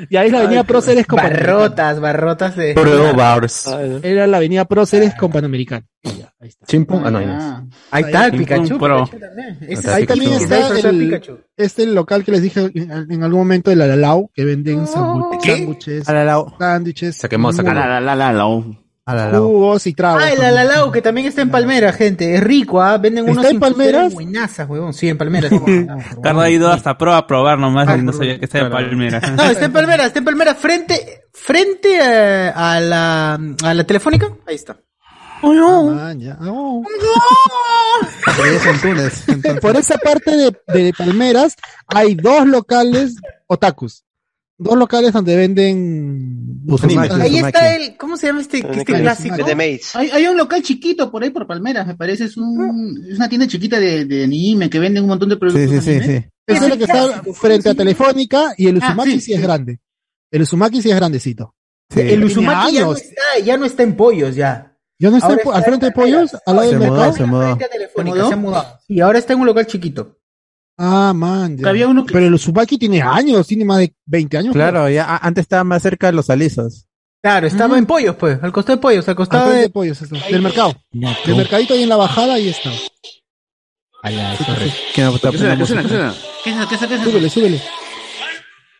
Y 0.09 0.17
ahí 0.17 0.28
es 0.28 0.34
la 0.34 0.39
avenida 0.39 0.65
Próceres 0.65 1.07
con 1.07 1.15
Panamericana. 1.15 1.53
Barrotas, 1.53 1.99
barrotas 2.01 2.55
de. 2.57 2.73
Bars. 3.15 3.67
Era 4.03 4.28
la 4.28 4.36
avenida 4.38 4.65
Próceres 4.65 5.15
con 5.15 5.32
Panamericana. 5.32 5.86
Ahí 6.03 6.49
está. 6.49 6.65
Chimpum. 6.65 7.01
Ah, 7.05 7.09
no, 7.09 7.19
ahí 7.19 7.26
no. 7.26 7.69
Ahí 7.89 8.03
está 8.03 8.26
el 8.26 8.32
Pikachu. 8.34 8.78
pro. 8.78 9.05
Pikachu 9.05 9.19
también. 9.19 9.57
Ese 9.61 9.89
Ahí 9.91 10.05
también 10.05 10.34
está 10.34 10.78
el, 10.89 10.97
Pikachu. 10.99 11.39
este 11.55 11.86
local 11.86 12.26
que 12.26 12.32
les 12.34 12.41
dije 12.41 12.69
en, 12.76 12.91
en 13.09 13.23
algún 13.23 13.39
momento 13.39 13.69
de 13.69 13.78
la 13.78 13.88
Lalau, 13.88 14.30
que 14.34 14.43
venden 14.43 14.82
¿Qué? 14.82 14.88
sándwiches, 14.91 16.09
A 16.09 16.13
la 16.13 16.26
lao. 16.26 16.53
sándwiches, 16.59 17.15
Se 17.15 17.30
quemó, 17.30 17.53
se 17.53 17.63
Jugos 19.07 19.85
y 19.85 19.93
tragos. 19.93 20.23
Ah, 20.23 20.31
el. 20.31 20.41
Alalau, 20.43 20.91
que 20.91 20.99
también 21.01 21.27
está 21.27 21.41
en 21.43 21.51
Palmera, 21.51 21.93
gente. 21.93 22.35
Es 22.35 22.43
rico, 22.43 22.81
¿ah? 22.81 22.97
Venden 22.97 23.27
¿Está 23.27 23.39
unos 23.41 23.51
en 23.51 23.59
Palmeras? 23.59 24.13
buenazas, 24.13 24.67
huevón. 24.67 24.93
Sí, 24.93 25.07
en 25.09 25.17
Palmeras. 25.17 25.51
Carlos 26.23 26.43
ha 26.43 26.49
ido 26.49 26.71
hasta 26.71 26.97
Pro 26.97 27.13
a 27.13 27.27
probar 27.27 27.59
nomás 27.59 27.87
Ah, 27.87 27.97
y 27.97 28.01
no 28.01 28.11
sabía 28.13 28.39
que 28.39 28.45
estaba 28.45 28.65
en 28.65 28.71
Palmera. 28.71 29.19
No, 29.35 29.43
está 29.43 29.65
en 29.65 29.73
Palmera, 29.73 30.05
está 30.07 30.19
en 30.19 30.25
Palmera 30.25 30.55
frente, 30.55 31.25
frente 31.33 31.99
a, 32.01 32.73
a 32.73 32.79
la, 32.79 33.39
a 33.63 33.73
la 33.75 33.83
telefónica. 33.83 34.29
Ahí 34.47 34.55
está. 34.55 34.77
Ah, 35.43 36.13
ya. 36.17 36.37
Oh. 36.41 36.81
Pero 38.37 38.45
es 38.47 38.65
en 38.65 38.81
Túnez. 38.81 39.29
entonces. 39.29 39.61
Por 39.61 39.75
esa 39.75 39.97
parte 39.99 40.31
de, 40.35 40.51
de 40.73 40.93
Palmeras 40.97 41.55
hay 41.87 42.15
dos 42.15 42.47
locales 42.47 43.17
otakus. 43.45 44.04
Dos 44.57 44.77
locales 44.77 45.11
donde 45.11 45.35
venden 45.35 46.61
Uzumaki. 46.65 47.13
Ahí 47.13 47.33
Uzumaki. 47.33 47.37
está 47.37 47.75
el, 47.75 47.97
¿cómo 47.97 48.15
se 48.15 48.27
llama 48.27 48.41
este, 48.41 48.59
este 48.59 48.85
clásico? 48.85 49.35
Mates. 49.37 49.95
Hay, 49.95 50.09
hay 50.11 50.27
un 50.27 50.37
local 50.37 50.61
chiquito 50.63 51.11
por 51.11 51.23
ahí 51.23 51.29
por 51.29 51.45
Palmeras, 51.45 51.85
me 51.85 51.95
parece. 51.95 52.25
Es, 52.25 52.37
un, 52.37 53.05
es 53.09 53.17
una 53.17 53.27
tienda 53.27 53.47
chiquita 53.47 53.79
de, 53.79 54.05
de 54.05 54.23
anime 54.23 54.69
que 54.69 54.79
venden 54.79 55.03
un 55.03 55.09
montón 55.09 55.29
de 55.29 55.37
productos. 55.37 55.69
Sí, 55.69 55.77
sí, 55.81 55.81
sí, 55.81 55.97
anime. 55.97 56.21
sí. 56.21 56.29
Ese 56.47 56.65
es 56.67 56.71
el 56.71 56.77
que 56.77 56.83
está 56.85 57.23
frente 57.33 57.69
a 57.69 57.75
Telefónica 57.75 58.53
y 58.57 58.67
el 58.67 58.79
Ah, 58.81 58.87
Uzumaki 58.89 59.11
sí, 59.11 59.19
sí, 59.21 59.33
es 59.33 59.41
grande. 59.41 59.79
El 60.31 60.41
Uzumaki 60.43 60.81
sí 60.81 60.89
es 60.89 60.95
grandecito. 60.95 61.53
Sí. 61.89 62.01
El 62.01 62.23
Uzumaki 62.23 62.73
ya 62.75 62.81
no 62.81 62.93
está, 62.93 63.13
ya 63.43 63.57
no 63.57 63.65
está 63.65 63.83
en 63.83 63.95
pollos 63.97 64.35
ya. 64.35 64.71
¿Ya 64.97 65.09
no 65.09 65.17
está 65.17 65.27
al 65.53 65.63
frente 65.65 65.87
de. 65.87 65.91
Pollos? 65.91 66.31
¿Al 66.45 66.55
lado 66.55 66.69
del 66.69 66.79
mercado? 66.79 67.13
se 67.13 67.25
mudó. 67.25 67.43
Frente 67.43 67.65
a 67.65 67.67
Telefónica, 67.67 68.15
¿Se 68.15 68.21
mudó? 68.21 68.27
se 68.29 68.33
ha 68.33 68.37
mudado. 68.37 68.79
Y 68.87 68.99
ahora 69.01 69.19
está 69.19 69.33
en 69.33 69.39
un 69.41 69.45
local 69.47 69.67
chiquito. 69.67 70.17
Ah, 70.78 71.13
man. 71.15 71.57
ya. 71.57 71.69
Había 71.69 71.88
uno 71.88 72.05
que- 72.05 72.13
Pero 72.13 72.26
el 72.28 72.34
Uzumaki 72.34 72.78
tiene 72.78 73.01
años, 73.01 73.47
tiene 73.47 73.63
más 73.65 73.80
de 73.80 73.93
20 74.05 74.38
años. 74.38 74.53
Claro, 74.53 74.89
ya 74.89 75.17
antes 75.17 75.43
estaba 75.43 75.63
más 75.63 75.82
cerca 75.82 76.07
de 76.07 76.13
los 76.13 76.30
alisos. 76.30 76.86
Claro, 77.21 77.47
estaba 77.47 77.78
en 77.78 77.86
pollos, 77.88 78.15
pues, 78.17 78.38
al 78.43 78.51
costado 78.51 78.76
de 78.78 78.82
pollos, 78.82 79.07
al 79.07 79.11
Al 79.13 79.15
costado 79.15 79.49
de 79.51 79.57
de... 79.61 79.69
Pollos, 79.69 79.99
eso, 80.01 80.15
del 80.30 80.41
mercado. 80.41 80.76
Del 80.91 81.36
mercadito 81.36 81.73
ahí 81.73 81.84
en 81.84 81.89
la 81.89 81.95
bajada, 81.95 82.36
ahí 82.36 82.49
está. 82.49 82.69
Que 84.93 85.01
no 85.01 85.15
está 85.15 85.32
¿Qué 85.32 85.38
suena? 85.39 85.57
¿Qué 85.57 85.65
suena? 85.65 85.82
¿Qué 85.82 85.88
suena? 85.89 86.13
¿Qué 86.43 86.49
es 86.51 86.55
eso? 86.57 86.67
¿Qué 86.69 86.76
es 86.76 86.82
eso? 86.82 86.88
¿Qué 86.88 86.95
es 86.95 87.01
eso? 87.01 87.09
Súbele, 87.09 87.30
súbele. 87.30 87.61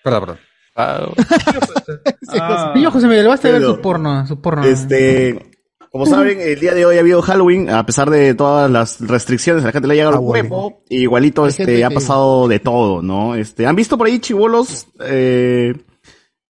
Perdón, 0.04 0.20
perdón. 0.22 0.40
Ah. 0.76 2.74
Niño 2.76 2.92
José 2.92 3.08
Miguel, 3.08 3.28
basta 3.28 3.50
ver 3.50 3.64
su 3.64 3.82
porno, 3.82 4.28
su 4.28 4.40
porno. 4.42 4.64
Este, 4.66 5.52
como 5.96 6.06
saben, 6.08 6.42
el 6.42 6.60
día 6.60 6.74
de 6.74 6.86
hoy 6.86 6.98
ha 6.98 7.00
habido 7.00 7.22
Halloween, 7.22 7.70
a 7.70 7.86
pesar 7.86 8.10
de 8.10 8.36
todas 8.36 8.70
las 8.70 9.00
restricciones, 9.00 9.64
a 9.64 9.68
la 9.68 9.72
gente 9.72 9.88
le 9.88 9.94
ha 9.94 9.96
llegado 9.96 10.16
el 10.16 10.20
Halloween. 10.20 10.52
huevo, 10.52 10.82
igualito 10.90 11.48
este, 11.48 11.86
ha 11.86 11.90
pasado 11.90 12.50
de 12.50 12.60
todo, 12.60 13.02
¿no? 13.02 13.34
Este, 13.34 13.66
¿han 13.66 13.78
visto 13.78 13.98
por 13.98 14.08
ahí 14.08 14.20
chivolos, 14.20 14.88
eh, 15.00 15.74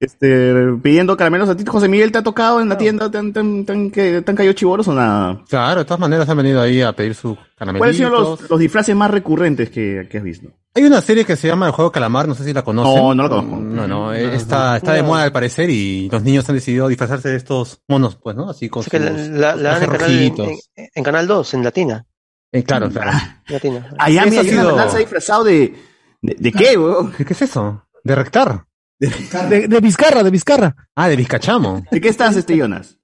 este, 0.01 0.55
pidiendo 0.83 1.17
caramelos 1.17 1.49
a 1.51 1.57
ti, 1.57 1.65
José 1.67 1.87
Miguel, 1.89 2.11
te 2.11 2.19
ha 2.19 2.23
tocado 2.23 2.61
en 2.61 2.69
la 2.71 2.79
tienda, 2.79 3.11
te 3.11 3.19
han, 3.19 3.33
te 3.33 3.41
han- 3.41 3.65
te 3.67 3.73
han- 3.73 3.91
que- 3.91 4.23
te 4.23 4.31
han 4.31 4.37
caído 4.37 4.53
chivolos 4.55 4.89
o 4.89 4.95
nada? 4.95 5.43
Claro, 5.49 5.81
de 5.81 5.85
todas 5.85 6.01
maneras 6.01 6.29
han 6.29 6.37
venido 6.39 6.61
ahí 6.61 6.81
a 6.81 6.93
pedir 6.93 7.15
sus 7.15 7.37
¿Cuáles 7.37 7.51
han 7.61 7.95
sido 7.95 8.11
caramelitos. 8.11 8.41
los, 8.41 8.51
los 8.51 8.59
disfraces 8.59 8.97
más 8.97 9.11
recurrentes 9.11 9.69
que, 9.71 10.09
que 10.11 10.19
has 10.19 10.25
visto? 10.25 10.49
Hay 10.75 10.85
una 10.85 11.01
serie 11.01 11.25
que 11.25 11.37
se 11.37 11.49
llama 11.49 11.67
El 11.67 11.73
Juego 11.73 11.91
Calamar, 11.93 12.27
no 12.29 12.35
sé 12.35 12.45
si 12.45 12.53
la 12.53 12.63
conocen. 12.63 12.95
No, 12.95 13.15
no 13.15 13.23
la 13.25 13.29
conozco. 13.29 13.57
No, 13.57 13.87
no, 13.89 14.15
eh, 14.15 14.35
está, 14.37 14.77
está 14.77 14.93
de 14.95 15.03
moda 15.03 15.25
al 15.25 15.33
parecer 15.33 15.69
y 15.69 16.09
los 16.11 16.23
niños 16.23 16.49
han 16.49 16.55
decidido 16.55 16.87
disfrazarse 16.89 17.29
de 17.29 17.37
estos 17.37 17.83
monos, 17.89 18.17
pues, 18.17 18.37
¿no? 18.37 18.49
Así 18.49 18.69
con 18.69 18.85
que 18.85 18.99
sus 18.99 19.29
la- 19.31 19.57
la 19.57 19.71
dan 19.73 19.83
en 19.83 19.91
canal, 19.91 20.11
en, 20.11 20.17
rojitos. 20.37 20.49
en- 20.77 20.89
en 20.95 21.05
canal 21.05 21.27
2, 21.27 21.55
en 21.55 21.65
Latina. 21.65 22.07
Eh, 22.53 22.63
claro, 22.63 22.89
claro. 22.89 23.11
Latina. 23.49 23.91
Allá 23.99 24.23
Eso 24.23 24.31
me 24.31 24.39
ha 24.39 24.43
sido- 24.45 24.77
lanza 24.77 24.99
disfrazado 24.99 25.45
de, 25.45 25.75
de, 26.23 26.37
¿de 26.39 26.53
qué, 26.53 26.77
weón? 26.79 27.13
¿Qué, 27.13 27.25
qué 27.25 27.33
es 27.33 27.43
eso? 27.43 27.85
¿De 28.03 28.15
rectar? 28.15 28.65
De, 29.01 29.67
de 29.69 29.81
Vizcarra, 29.81 30.23
de 30.23 30.31
Vizcarra. 30.31 30.77
Ah, 30.95 31.09
de 31.09 31.17
Vizcachamo. 31.17 31.83
¿De 31.91 32.01
qué 32.01 32.09
estás, 32.09 32.37
este 32.37 32.57
Jonas? 32.57 32.99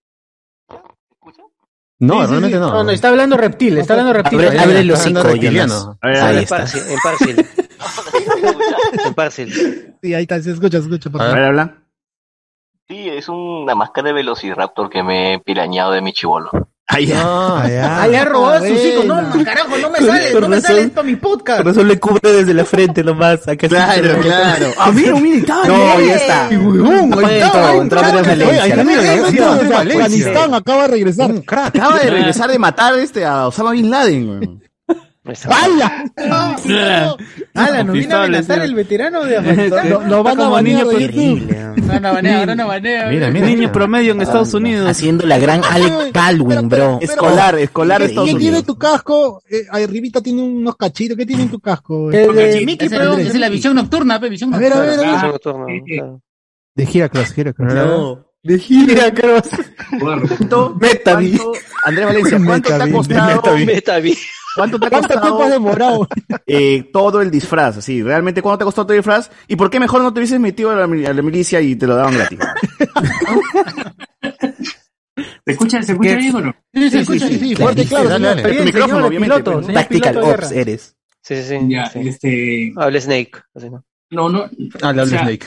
No, 1.99 2.17
Sí, 2.21 2.21
sí, 2.27 2.31
realmente 2.31 2.57
sí. 2.57 2.61
no. 2.61 2.71
No, 2.71 2.85
no, 2.85 2.91
está 2.91 3.09
hablando 3.09 3.37
reptil, 3.39 3.79
está 3.79 3.95
hablando 3.95 4.13
reptil. 4.13 4.39
Abre- 4.41 4.59
abre 4.61 4.81
el 4.81 4.91
hablando 4.91 5.21
hocico, 5.21 5.23
reptiliano. 5.23 5.99
A 6.03 6.07
ver, 6.09 6.17
Ah, 6.19 6.27
ahí 6.27 6.37
en 6.37 6.43
está. 6.43 6.57
En 6.59 6.99
Parsil. 7.03 7.47
en 9.07 9.15
Parsil. 9.15 9.95
Sí, 10.03 10.13
ahí 10.15 10.23
está, 10.23 10.43
se 10.43 10.51
escucha, 10.53 10.79
se 10.79 10.85
escucha. 10.85 11.09
por 11.09 11.23
A 11.23 11.33
ver, 11.33 11.45
habla. 11.45 11.83
Sí, 12.89 13.09
es 13.09 13.29
una 13.31 13.75
máscara 13.75 14.09
de 14.09 14.13
Velociraptor 14.15 14.91
que 14.91 15.03
me 15.03 15.35
he 15.35 15.39
pirañado 15.41 15.93
de 15.93 16.03
mi 16.03 16.13
chivolo. 16.13 16.51
Ah, 16.89 17.69
ya. 17.69 18.03
Ahí 18.03 18.15
ha 18.15 18.25
robado 18.25 18.55
a 18.55 18.61
sus 18.61 18.85
hijos. 18.85 19.05
No, 19.05 19.21
no, 19.21 19.45
carajo, 19.45 19.77
no 19.77 19.91
me 19.91 19.99
sale, 19.99 20.41
no 20.41 20.49
me 20.49 20.61
sale 20.61 20.81
esto 20.83 21.01
a 21.01 21.03
mi 21.03 21.17
podcast. 21.17 21.63
Por 21.63 21.73
eso 21.73 21.85
le 21.85 21.99
cubre 21.99 22.33
desde 22.33 22.55
la 22.55 22.65
frente 22.65 23.03
nomás. 23.03 23.47
Acá 23.49 23.69
Claro, 23.69 24.21
claro. 24.21 24.67
Ah, 24.79 24.93
mira, 24.93 25.15
mira, 25.17 25.39
está 25.39 25.67
No, 25.67 26.01
ya 26.01 26.15
está. 26.15 26.49
Afganistán 29.77 30.55
acaba 30.55 30.83
de 30.83 30.89
regresar. 30.89 31.31
Un. 31.31 31.39
Acaba 31.39 31.99
de 31.99 32.11
regresar 32.11 32.51
de 32.51 32.59
matar 32.59 32.99
este 32.99 33.25
a 33.25 33.49
Osama 33.49 33.73
Bin 33.73 33.91
Laden, 33.91 34.63
weón. 35.27 35.53
¡Hala! 35.53 36.05
Ala, 37.55 37.85
nos 37.85 37.95
viene 37.95 38.15
a 38.15 38.19
amenazar 38.25 38.61
el 38.63 38.75
veterano 38.75 39.25
de 39.25 39.37
Afganistán. 39.37 39.91
Lo, 39.91 40.01
lo 40.07 40.23
van 40.23 40.35
a 40.35 40.45
como 40.45 40.51
banear 40.53 40.87
niño 40.87 40.99
de. 40.99 41.07
YouTube. 41.07 41.57
No, 41.87 42.01
no 42.01 42.13
banea, 42.15 42.47
no, 42.47 42.55
no 42.55 42.67
banea. 42.67 43.09
Mira, 43.09 43.31
mira. 43.31 43.47
Niño 43.47 43.73
promedio 43.73 44.13
en 44.13 44.21
Estados 44.23 44.53
Unidos. 44.55 44.89
Haciendo 44.89 45.27
la 45.27 45.39
gran 45.39 45.63
Alec 45.65 46.13
Baldwin, 46.13 46.69
bro. 46.69 46.99
Escolar, 47.01 47.59
escolar 47.59 48.01
de 48.01 48.07
¿Qué 48.07 48.11
Estados 48.13 48.29
tiene 48.31 48.45
Unidos. 48.49 48.65
tu 48.67 48.77
casco? 48.79 49.43
Eh, 49.51 49.67
arribita 49.71 50.21
tiene 50.21 50.43
unos 50.43 50.77
cachitos. 50.77 51.17
¿Qué 51.17 51.27
tiene 51.27 51.45
en 51.45 51.51
tu 51.51 51.61
casco? 51.61 52.11
Es, 52.11 52.65
Mickey, 52.65 52.89
pero 52.89 53.15
es 53.19 53.35
la 53.35 53.49
visión 53.49 53.75
nocturna, 53.77 54.19
pe, 54.21 54.29
visión 54.29 54.53
A 54.55 54.59
ver, 54.59 54.73
a 54.73 54.77
nocturna. 54.77 54.97
ver, 55.03 55.09
a 55.09 55.23
ver. 55.23 55.33
Nocturna, 55.33 55.67
claro. 55.87 56.21
De 56.75 56.85
Heracross, 56.85 57.39
Heracross. 57.39 57.75
No, 57.75 58.27
de 58.43 58.59
gira, 58.59 59.13
Cross. 59.15 59.49
¿Cuánto, 59.99 60.77
Metavi. 60.81 61.41
Andrés 61.85 62.07
Valencia, 62.07 62.39
¿cuánto 62.45 62.69
te 62.69 62.83
ha 62.83 62.93
costado? 62.93 63.57
Metavi. 63.65 64.19
¿Cuánto 64.57 64.81
te 64.81 64.87
ha 64.87 64.91
¿Cuánto 64.91 65.09
tiempo 65.09 65.25
has 65.27 65.31
costado 65.31 65.51
demorado? 65.51 66.09
eh, 66.47 66.89
todo 66.93 67.21
el 67.21 67.31
disfraz? 67.31 67.77
Así, 67.77 68.03
realmente, 68.03 68.43
¿cuánto 68.43 68.59
te 68.59 68.65
ha 68.65 68.67
costado 68.67 68.87
todo 68.87 68.95
el 68.95 69.01
disfraz? 69.01 69.31
¿Y 69.47 69.57
por 69.57 69.71
qué 69.71 69.79
mejor 69.79 70.03
no 70.03 70.13
te 70.13 70.21
hubieses 70.21 70.41
metido 70.41 70.71
a 70.71 70.75
la, 70.75 70.85
a 70.85 71.13
la 71.13 71.23
milicia 71.23 71.61
y 71.61 71.77
te 71.77 71.87
lo 71.87 71.95
daban 71.95 72.15
gratis? 72.15 72.39
¿Se 75.45 75.53
escucha, 75.53 75.83
se 75.83 75.93
escucha 75.93 76.17
bien 76.17 76.35
o 76.35 76.41
no? 76.41 76.55
Sí, 76.75 76.91
sí, 76.91 77.05
sí, 77.05 77.21
sí, 77.21 77.39
sí, 77.39 77.57
fuerte 77.57 77.83
y 77.83 77.87
claro. 77.87 78.09
dale, 78.09 78.29
dale. 78.29 78.55
Tu 78.55 78.65
micrófono, 78.65 78.95
señor, 78.95 79.07
obviamente. 79.07 79.43
piloto, 79.43 79.73
Tactical 79.73 80.17
Ops 80.19 80.53
eres. 80.53 80.97
Sí, 81.23 81.37
sí, 81.37 81.43
sí. 81.43 81.59
Ya, 81.69 81.87
sí. 81.87 82.01
este. 82.01 82.73
Habla 82.77 83.01
Snake. 83.01 83.33
Así, 83.55 83.71
¿no? 83.71 83.85
No, 84.11 84.29
no. 84.29 84.51
Ah, 84.83 84.93
le 84.93 85.03
o 85.03 85.07
sea, 85.07 85.21
Snake. 85.21 85.47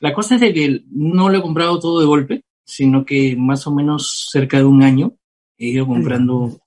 La 0.00 0.12
cosa 0.12 0.34
es 0.34 0.40
de 0.40 0.52
que 0.52 0.82
no 0.90 1.28
lo 1.28 1.38
he 1.38 1.42
comprado 1.42 1.78
todo 1.78 2.00
de 2.00 2.06
golpe, 2.06 2.44
sino 2.64 3.04
que 3.04 3.36
más 3.36 3.66
o 3.66 3.74
menos 3.74 4.28
cerca 4.30 4.58
de 4.58 4.64
un 4.64 4.82
año 4.82 5.12
he 5.58 5.68
ido 5.68 5.86
comprando 5.86 6.58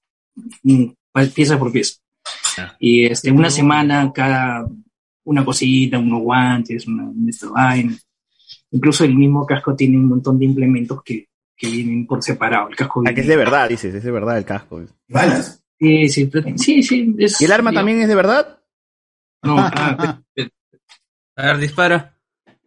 mm, 0.64 0.86
pieza 1.34 1.58
por 1.60 1.72
pieza. 1.72 1.96
Y 2.80 3.06
este, 3.06 3.32
una 3.32 3.50
semana 3.50 4.12
cada 4.14 4.68
una 5.26 5.46
cosita, 5.46 6.00
unos 6.00 6.22
guantes, 6.22 6.88
una, 6.88 7.12
esta 7.30 7.50
vaina. 7.50 7.96
Incluso 8.72 9.04
el 9.04 9.16
mismo 9.16 9.46
casco 9.46 9.76
tiene 9.76 9.98
un 9.98 10.08
montón 10.08 10.38
de 10.40 10.46
implementos 10.46 11.02
que, 11.04 11.28
que 11.56 11.68
vienen 11.70 12.06
por 12.08 12.22
separado. 12.24 12.70
El 12.70 12.76
casco 12.76 13.04
Ah, 13.06 13.12
es 13.16 13.28
de 13.28 13.38
verdad, 13.38 13.70
dices, 13.70 13.94
es 13.94 14.04
de 14.04 14.12
verdad 14.12 14.38
el 14.38 14.46
casco. 14.46 14.82
Sí, 15.80 16.08
sí, 16.10 16.30
sí, 16.58 16.84
sí. 16.84 17.16
es- 17.18 17.42
¿Y 17.42 17.46
el 17.46 17.52
arma 17.52 17.72
digamos, 17.72 17.80
también 17.80 18.02
es 18.02 18.08
de 18.08 18.16
verdad? 18.16 18.60
No, 19.44 19.56
ah, 19.60 20.22
A 21.36 21.46
ver, 21.48 21.58
dispara. 21.58 22.16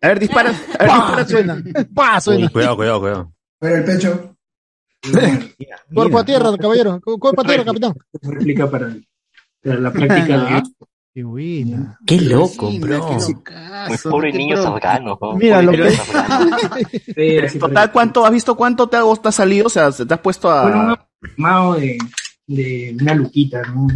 A 0.03 0.09
ver, 0.09 0.19
dispara. 0.19 0.53
A 0.79 1.15
ver. 1.17 1.27
Suena. 1.27 1.63
¡Pah! 1.95 2.21
Suena. 2.21 2.47
Uy, 2.47 2.53
cuidado, 2.53 2.77
cuidado, 2.77 3.01
cuidado. 3.01 3.33
Pero 3.61 3.77
el 3.77 3.85
pecho. 3.85 4.36
Cuerpo 5.95 6.19
a 6.19 6.25
tierra, 6.25 6.57
caballero. 6.59 7.01
Cu- 7.01 7.19
Cuerpo 7.19 7.43
a 7.43 7.45
tierra, 7.45 7.65
capitán. 7.65 7.95
réplica 8.23 8.71
para, 8.71 8.97
para 9.63 9.81
la 9.81 9.93
práctica 9.93 10.39
de 10.39 10.63
Qué 11.15 11.23
buena. 11.25 11.99
Qué 12.07 12.21
loco, 12.21 12.71
bro. 12.79 13.09
Muy 13.89 13.97
pobre 14.05 14.33
niños 14.35 14.65
afganos. 14.67 15.17
¿no? 15.19 15.33
Mira, 15.35 15.63
lo 15.63 15.73
que-. 15.73 15.97
En 17.17 17.59
total, 17.59 17.91
¿cuánto 17.91 18.27
has 18.27 18.33
visto 18.33 18.55
cuánto 18.55 18.87
te 18.87 18.99
ha, 18.99 19.33
salido? 19.33 19.67
O 19.67 19.71
sea, 19.71 19.91
te 19.91 20.13
has 20.13 20.21
puesto 20.21 20.49
Bueno, 20.49 20.81
un 20.81 20.91
a. 20.91 20.93
aproximado 20.93 21.75
de, 21.77 21.99
de 22.47 22.97
una 23.01 23.15
luquita, 23.15 23.63
¿no? 23.63 23.87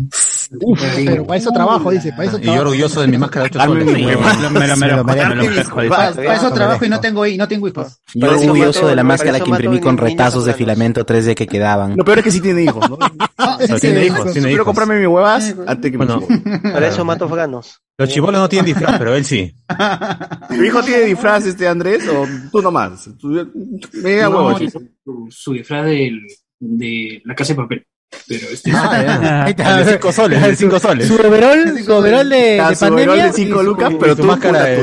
Uf, 0.62 0.80
pero 1.04 1.24
para 1.26 1.38
eso 1.38 1.50
trabajo, 1.52 1.90
dice. 1.92 2.10
Para 2.10 2.24
eso 2.24 2.36
Y 2.38 2.40
yo 2.40 2.44
trabajo. 2.46 2.62
orgulloso 2.62 3.00
de 3.02 3.06
mi 3.06 3.18
máscara 3.18 3.44
de 3.44 3.50
8 3.50 3.58
Dame 3.60 3.80
soles. 3.80 3.94
mi 3.94 4.04
huevón. 4.06 4.24
huevada. 4.24 4.36
Me 4.38 4.42
lo- 4.42 4.50
me 4.50 4.66
lo- 4.66 4.76
me 5.04 5.16
lo- 5.16 5.28
me 5.28 5.34
lo 5.36 5.54
pesco, 5.54 5.80
dice. 5.80 5.88
Para, 5.94 6.34
eso 6.34 6.50
trabajo 6.52 6.84
y 6.84 6.88
no 6.88 7.00
tengo, 7.00 7.24
hi- 7.26 7.36
no 7.36 7.46
tengo 7.46 7.68
hijos. 7.68 8.00
Yo 8.14 8.30
orgulloso 8.30 8.88
de 8.88 8.96
la 8.96 9.04
máscara 9.04 9.38
que 9.40 9.48
imprimí 9.48 9.78
con 9.80 9.96
retazos 9.96 10.44
de 10.46 10.54
filamento 10.54 11.04
3D 11.06 11.34
que 11.36 11.46
quedaban. 11.46 11.96
Lo 11.96 12.04
peor 12.04 12.18
es 12.18 12.24
que 12.24 12.30
sí 12.32 12.40
tiene 12.40 12.64
hijos, 12.64 12.88
¿no? 12.90 12.98
Pero 13.58 13.78
tiene 13.78 14.06
hijos, 14.06 14.24
tiene 14.32 14.48
Quiero 14.48 14.50
hijos. 14.50 14.64
comprarme 14.64 14.98
mi 14.98 15.06
huevas 15.06 15.54
antes 15.66 15.92
que 15.92 15.98
mi 15.98 16.04
Bueno, 16.06 16.26
Para 16.72 16.88
eso 16.88 17.04
mato 17.04 17.26
afganos. 17.26 17.80
los 17.98 18.08
chibolos 18.08 18.40
no 18.40 18.48
tienen 18.48 18.66
disfraz, 18.66 18.98
pero 18.98 19.14
él 19.14 19.24
sí. 19.24 19.54
¿Tu 20.48 20.64
hijo 20.64 20.82
tiene 20.82 21.02
disfraz, 21.04 21.46
este 21.46 21.68
Andrés? 21.68 22.08
¿O 22.08 22.26
tú 22.50 22.60
nomás? 22.62 23.08
Tú- 23.18 23.28
Me 24.02 24.16
da 24.16 24.28
No, 24.28 24.46
huevo. 24.48 24.58
su, 25.04 25.28
su 25.30 25.52
disfraz 25.52 25.84
del, 25.86 26.20
de 26.58 27.22
la 27.24 27.34
casa 27.34 27.52
de 27.52 27.56
papel. 27.56 27.86
Pero 28.26 28.46
este 28.52 28.72
Ah, 28.74 29.44
está. 29.48 29.78
El 29.80 29.86
de 29.86 29.92
5 29.92 30.12
soles, 30.12 30.42
el 30.42 30.50
de 30.50 30.56
5 30.56 30.78
soles. 30.80 31.06
Su 31.06 31.14
overall, 31.14 31.78
su 31.84 31.92
overall 31.92 32.28
de, 32.28 32.60
Ah, 32.60 32.70
de 32.70 32.74
su 32.74 32.80
pandemia. 32.80 33.24
de 33.26 33.32
5 33.32 33.54
y 33.54 33.58
su- 33.58 33.62
lucas, 33.62 33.92
pero 34.00 34.16
tú 34.16 34.24
máscara 34.24 34.62
de 34.64 34.76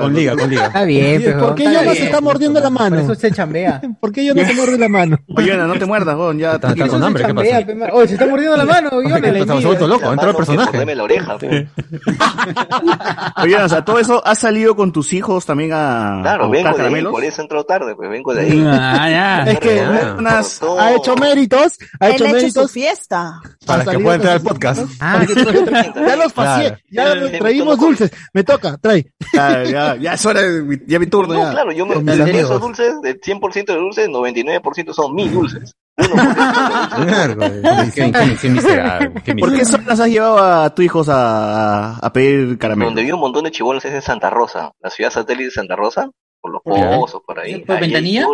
Con, 0.00 0.14
liga, 0.14 0.36
con 0.36 0.48
liga. 0.50 0.66
Está 0.66 0.84
bien, 0.84 1.22
pero. 1.24 1.38
¿Por 1.40 1.54
qué 1.56 1.64
está 1.64 1.80
ya 1.80 1.84
no 1.86 1.92
se 1.94 2.04
está 2.04 2.20
mordiendo 2.20 2.60
la 2.60 2.70
Por 2.70 2.80
mano? 2.80 3.00
eso 3.00 3.14
se 3.16 3.32
chambea. 3.32 3.80
¿Por 4.00 4.12
qué 4.12 4.24
ya 4.24 4.34
no 4.34 4.44
se 4.44 4.54
muerde 4.54 4.78
la 4.78 4.88
mano? 4.88 5.18
Oye, 5.36 5.56
no 5.56 5.72
te 5.74 5.86
muerdas, 5.86 6.16
weón. 6.16 6.38
Ya 6.38 6.54
Está- 6.54 6.68
está 6.70 6.86
con 6.86 7.02
hambre, 7.02 7.24
¿qué 7.24 7.34
pasa? 7.34 7.48
Oye, 7.94 8.06
se 8.08 8.14
está 8.14 8.26
mordiendo 8.26 8.56
la 8.56 8.64
mano, 8.64 8.90
yo 9.02 9.08
La 9.08 9.16
entró 9.16 10.30
el 10.30 10.36
personaje. 10.36 10.94
la 10.94 11.02
oreja. 11.02 11.36
Oye, 13.42 13.56
o 13.56 13.68
sea, 13.68 13.84
todo 13.84 13.98
eso, 13.98 14.22
¿has 14.24 14.38
salido 14.38 14.76
con 14.76 14.92
tus 14.92 15.12
hijos 15.12 15.44
también 15.46 15.70
a, 15.72 16.18
Claro, 16.22 16.48
vengo 16.50 16.76
de 16.76 16.82
ahí, 16.86 17.02
por 17.04 17.24
eso 17.24 17.42
entro 17.42 17.64
tarde, 17.64 17.94
pues 17.96 18.08
vengo 18.10 18.34
de 18.34 18.42
ahí. 18.42 18.64
Ah, 18.66 19.08
ya. 19.10 19.42
Es 19.50 19.58
que 19.58 19.80
ha 19.80 20.94
hecho 20.94 21.16
méritos, 21.16 21.78
ha 21.98 22.10
hecho 22.28 22.46
hecho 22.46 22.62
su 22.62 22.68
fiesta. 22.68 23.40
Para 23.66 23.82
ha 23.82 23.86
que 23.92 23.98
pueda 23.98 24.16
entrar 24.16 24.32
al 24.34 24.42
podcast. 24.42 24.82
Ah, 25.00 25.24
Ya 25.94 26.16
los 26.16 26.32
pasé, 26.32 26.76
Claro. 26.90 27.26
ya 27.26 27.32
Ya, 27.32 27.38
traímos 27.38 27.76
ya, 27.78 27.86
dulces. 27.86 28.10
Me 28.32 28.44
toca, 28.44 28.76
trae. 28.78 29.12
Ya, 29.32 29.64
ya, 29.64 29.96
ya 29.96 30.12
es 30.14 30.26
hora 30.26 30.40
de 30.42 30.62
mi, 30.62 30.76
ya 30.86 30.98
mi 30.98 31.06
turno, 31.06 31.34
No, 31.34 31.42
ya. 31.44 31.50
claro, 31.50 31.72
yo 31.72 31.86
me, 31.86 31.96
de 32.16 32.40
esos 32.40 32.60
dulces, 32.60 33.00
del 33.02 33.20
100% 33.20 33.64
de 33.66 33.74
dulces, 33.76 34.08
99% 34.08 34.92
son 34.92 35.14
mis 35.14 35.32
dulces. 35.32 35.74
1% 35.98 36.90
son 36.90 37.06
Mierda, 37.06 37.90
Qué, 37.94 38.12
qué, 38.12 38.36
qué 38.40 38.48
miserable. 38.48 39.12
Qué 39.24 39.34
¿Por 39.34 39.54
qué 39.54 39.64
zonas 39.64 40.00
has 40.00 40.08
llevado 40.08 40.38
a 40.38 40.74
tus 40.74 40.84
hijos 40.84 41.08
a, 41.10 41.96
a 41.96 42.12
pedir 42.12 42.56
caramelo? 42.58 42.86
Donde 42.90 43.02
vi 43.02 43.12
un 43.12 43.20
montón 43.20 43.44
de 43.44 43.50
chibolos 43.50 43.84
es 43.84 43.92
en 43.94 44.02
Santa 44.02 44.30
Rosa, 44.30 44.72
la 44.80 44.90
ciudad 44.90 45.10
satélite 45.10 45.44
de 45.46 45.50
Santa 45.50 45.76
Rosa, 45.76 46.08
por 46.40 46.52
los 46.52 46.62
Ya. 46.64 46.96
pozos, 46.96 47.20
por 47.26 47.38
ahí. 47.38 47.60
¿Por 47.64 47.76
Ahí 47.76 47.82
Ventanilla? 47.82 48.26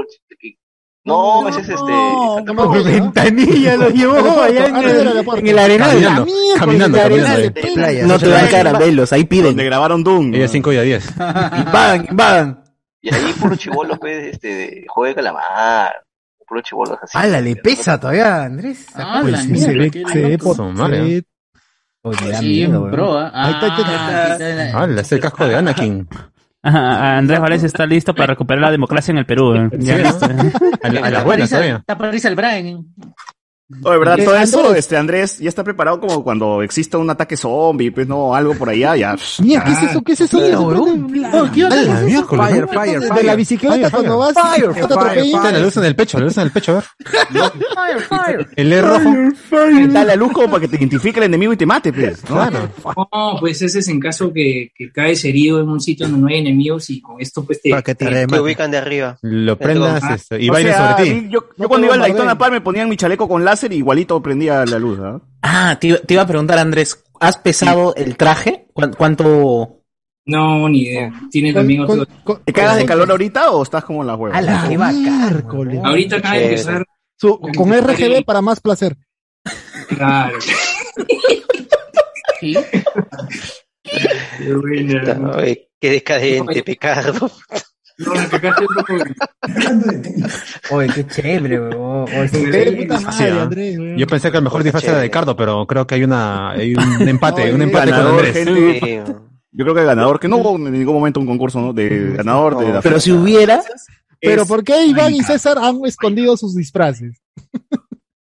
Aquí. 1.15 1.45
No, 1.45 1.49
ese 1.49 1.61
es 1.61 1.69
este. 1.69 1.93
No, 2.55 2.71
ventanilla 2.71 3.77
lo 3.77 3.91
llevó 3.91 4.41
allá 4.43 4.67
en 4.67 4.77
el, 4.77 5.29
en 5.39 5.47
el 5.47 5.59
arenal. 5.59 6.27
Caminando, 6.59 6.99
caminando, 6.99 6.99
caminando. 6.99 7.61
playa. 7.75 8.07
No 8.07 8.19
te 8.19 8.29
dan 8.29 8.49
caramelos, 8.49 9.13
ahí 9.13 9.23
Donde 9.25 9.53
piden. 9.53 9.57
grabaron 9.67 10.03
Doom. 10.05 10.35
Ella 10.35 10.49
5 10.49 10.73
y 10.73 10.77
a 10.77 10.83
10. 10.83 11.11
Invadan, 11.11 12.07
invadan. 12.11 12.65
Y 13.01 13.15
ahí 13.15 13.33
puro 13.41 13.55
chibolos, 13.57 13.99
pues, 14.01 14.35
este, 14.35 14.49
de 14.49 14.87
juego 14.89 15.09
de 15.09 15.15
calamar. 15.15 16.03
Puro 16.49 16.61
chibolos 16.61 16.99
así. 17.03 17.17
¡Hala, 17.19 17.41
le 17.41 17.57
pesa 17.57 17.99
todavía, 17.99 18.45
Andrés! 18.45 18.87
Ah, 18.95 19.19
Pues 19.23 19.33
la 19.33 19.41
sí, 19.43 19.49
mierda, 19.49 19.73
Oye, 22.03 22.31
da 22.31 22.39
Sí, 22.39 22.47
miedo, 22.47 22.89
¿ah? 23.19 23.31
Ahí 23.35 23.53
está, 23.53 23.67
ahí 23.67 23.73
está. 23.83 24.33
Está. 24.65 24.81
Ah, 24.83 25.01
es 25.01 25.13
el 25.13 25.21
casco 25.21 25.47
de 25.47 25.57
Anakin. 25.57 26.09
Ajá, 26.67 27.17
Andrés 27.19 27.39
Valencia 27.41 27.67
está 27.67 27.87
listo 27.87 28.14
para 28.14 28.27
recuperar 28.29 28.62
la 28.62 28.71
democracia 28.71 29.12
en 29.12 29.19
el 29.19 29.27
Perú. 29.27 29.55
¿eh? 29.55 29.71
Ya 29.79 29.97
Sí, 29.97 30.03
listo. 30.03 30.27
A, 30.83 30.89
la- 30.89 31.01
a 31.07 31.11
las 31.11 31.25
buenas 31.25 31.49
todavía. 31.51 31.77
Está 31.77 31.97
para 31.97 32.11
risa 32.11 32.29
el 32.29 32.35
Brian. 32.35 32.85
Oye, 33.83 33.99
¿verdad? 33.99 34.17
Todo 34.25 34.37
eso, 34.37 34.75
este, 34.77 34.97
Andrés, 34.97 35.39
ya 35.41 35.49
está 35.49 35.64
preparado 35.64 36.01
como 36.01 36.23
cuando 36.23 36.62
exista 36.62 36.99
un 36.99 37.11
ataque 37.11 37.37
zombie, 37.37 37.91
pues 37.91 38.07
no, 38.07 38.33
algo 38.33 38.55
por 38.55 38.69
allá, 38.69 38.95
ya. 38.97 39.17
Mira, 39.43 39.64
¿qué 39.64 39.73
es 39.73 39.83
eso? 39.83 40.03
¿Qué 40.03 40.12
es 40.12 40.21
eso? 40.21 40.37
Mira, 40.37 40.51
¿Qué 40.51 40.57
weón. 40.57 41.25
Oh, 41.35 41.51
¿qué 41.53 41.64
onda? 41.64 41.77
A 41.81 41.83
la 41.83 41.85
¿Qué 41.85 41.91
es 41.91 41.97
eso? 41.99 42.07
miércoles, 42.07 42.47
Fire, 42.47 42.61
¿no? 42.67 42.69
fire, 42.81 43.01
De 43.01 43.09
fire. 43.09 43.25
la 43.25 43.35
bicicleta 43.35 43.75
Fire, 43.75 43.91
cuando 43.91 44.23
fire. 44.23 44.35
vas, 44.35 44.55
Fire, 44.55 44.67
te 44.69 44.73
fire, 44.75 44.85
atropellan. 44.85 45.43
Tiene 45.43 45.53
la 45.59 45.64
luz 45.64 45.77
en 45.79 45.85
el 45.85 45.97
pecho, 45.97 46.19
la 46.19 46.25
luz 46.27 46.37
en 46.37 46.43
el 46.45 46.51
pecho, 46.53 46.73
a 46.73 46.75
ver. 46.75 46.85
Fire, 47.75 48.01
fire. 48.09 48.49
El 48.57 48.73
E 48.73 48.83
rojo. 48.83 49.14
Da 49.93 50.05
la 50.05 50.14
luz 50.17 50.33
como 50.33 50.47
para 50.49 50.61
que 50.61 50.69
te 50.69 50.77
identifique 50.77 51.19
el 51.19 51.27
enemigo 51.27 51.53
y 51.53 51.57
te 51.57 51.67
mate, 51.67 51.93
pues. 51.93 52.23
¿no? 52.31 52.37
Claro. 52.37 52.69
No, 53.12 53.37
pues 53.41 53.61
ese 53.62 53.81
es 53.81 53.89
en 53.89 53.99
caso 53.99 54.33
que, 54.33 54.71
que 54.77 54.93
caes 54.93 55.25
herido 55.25 55.61
en 55.61 55.69
un 55.69 55.81
sitio 55.81 56.07
donde 56.07 56.21
no 56.21 56.29
hay 56.29 56.39
enemigos 56.39 56.89
y 56.91 57.01
con 57.01 57.21
esto 57.21 57.45
pues 57.45 57.61
te... 57.61 57.71
Para 57.71 57.83
que 57.83 57.95
te 57.97 58.05
te- 58.05 58.11
Te 58.12 58.17
remate. 58.21 58.41
ubican 58.41 58.71
de 58.71 58.79
arriba. 58.79 59.19
Lo 59.23 59.59
prendas 59.59 60.03
este, 60.09 60.41
y 60.41 60.49
bailes 60.51 60.77
sobre 60.77 61.05
ti. 61.05 61.29
Yo, 61.31 61.41
cuando 61.69 61.87
iba 61.87 61.95
al. 61.95 62.01
Daytona 62.01 62.39
Park 62.39 62.53
me 62.53 62.61
ponían 62.61 62.89
mi 62.89 62.97
chaleco 62.97 63.27
con 63.29 63.45
láser 63.57 63.73
y 63.73 63.77
igualito 63.77 64.23
prendía 64.23 64.65
la 64.67 64.79
luz, 64.79 64.99
¿ah? 65.03 65.21
Ah, 65.43 65.79
te, 65.81 65.87
iba- 65.89 65.99
te 65.99 66.13
iba 66.15 66.23
a 66.23 66.27
preguntar, 66.27 66.59
Andrés, 66.59 67.03
¿has 67.21 67.39
pesado 67.39 67.95
el 67.97 68.17
traje? 68.17 68.67
¿Cuán- 68.75 68.93
¿Cuánto? 68.93 69.81
No, 70.27 70.69
ni 70.69 70.83
idea. 70.83 71.13
Tiene 71.31 71.53
también 71.55 71.81
otro... 71.83 72.05
¿Te 72.45 72.53
cagas 72.53 72.77
de 72.79 72.85
calor 72.85 73.11
ahorita 73.11 73.51
o 73.53 73.63
estás 73.63 73.85
como 73.85 74.03
en 74.03 74.09
la 74.09 74.17
hueva? 74.17 74.37
¡Hala, 74.37 74.67
qué 74.69 74.77
bacán! 74.77 75.03
Miércoles. 75.31 75.81
Ahorita 75.83 76.17
acaba 76.17 76.35
de 76.35 76.45
empezar... 76.45 76.85
Su- 77.19 77.41
con 77.41 77.73
RGB 77.73 78.25
para 78.27 78.43
más 78.43 78.61
placer. 78.61 78.97
Claro. 79.89 80.37
Qué 84.39 84.55
buena. 84.55 85.33
Ay, 85.37 85.69
qué 85.81 85.91
decadente, 85.91 86.63
Picardo. 86.63 87.31
No, 87.99 88.14
la 88.14 88.28
cagaste 88.28 88.62
un 88.62 88.74
poco. 88.74 88.94
Oye, 90.70 90.88
qué 90.94 91.07
chévere, 91.07 91.61
weón. 91.61 92.07
¿ah? 92.11 93.49
Yo 93.97 94.07
pensé 94.07 94.30
que 94.30 94.36
el 94.36 94.42
mejor 94.44 94.62
disfraz 94.62 94.84
era 94.84 94.99
de 94.99 95.11
Cardo, 95.11 95.36
pero 95.36 95.66
creo 95.66 95.86
que 95.86 95.94
hay 95.94 96.05
una 96.05 96.51
hay 96.51 96.74
un 96.74 96.82
empate, 97.09 97.53
un 97.55 97.62
empate 97.62 97.90
con 97.90 97.99
ganador, 97.99 98.24
Andrés. 98.26 98.47
Yo 99.53 99.64
creo 99.64 99.74
que 99.74 99.80
el 99.80 99.86
ganador, 99.86 100.20
que 100.20 100.28
no 100.28 100.36
hubo 100.36 100.57
en 100.57 100.70
ningún 100.72 100.94
momento 100.94 101.20
un 101.20 101.26
concurso, 101.26 101.61
¿no? 101.61 101.72
De 101.72 102.12
ganador 102.16 102.59
de 102.59 102.72
la 102.74 102.82
Pero 102.82 103.01
si 103.01 103.12
hubiera, 103.12 103.62
Pero 104.20 104.44
¿por 104.44 104.62
qué 104.62 104.84
Iván 104.84 105.14
y 105.14 105.22
César 105.22 105.57
han 105.59 105.80
escondido 105.86 106.36
sus 106.36 106.55
disfraces? 106.55 107.18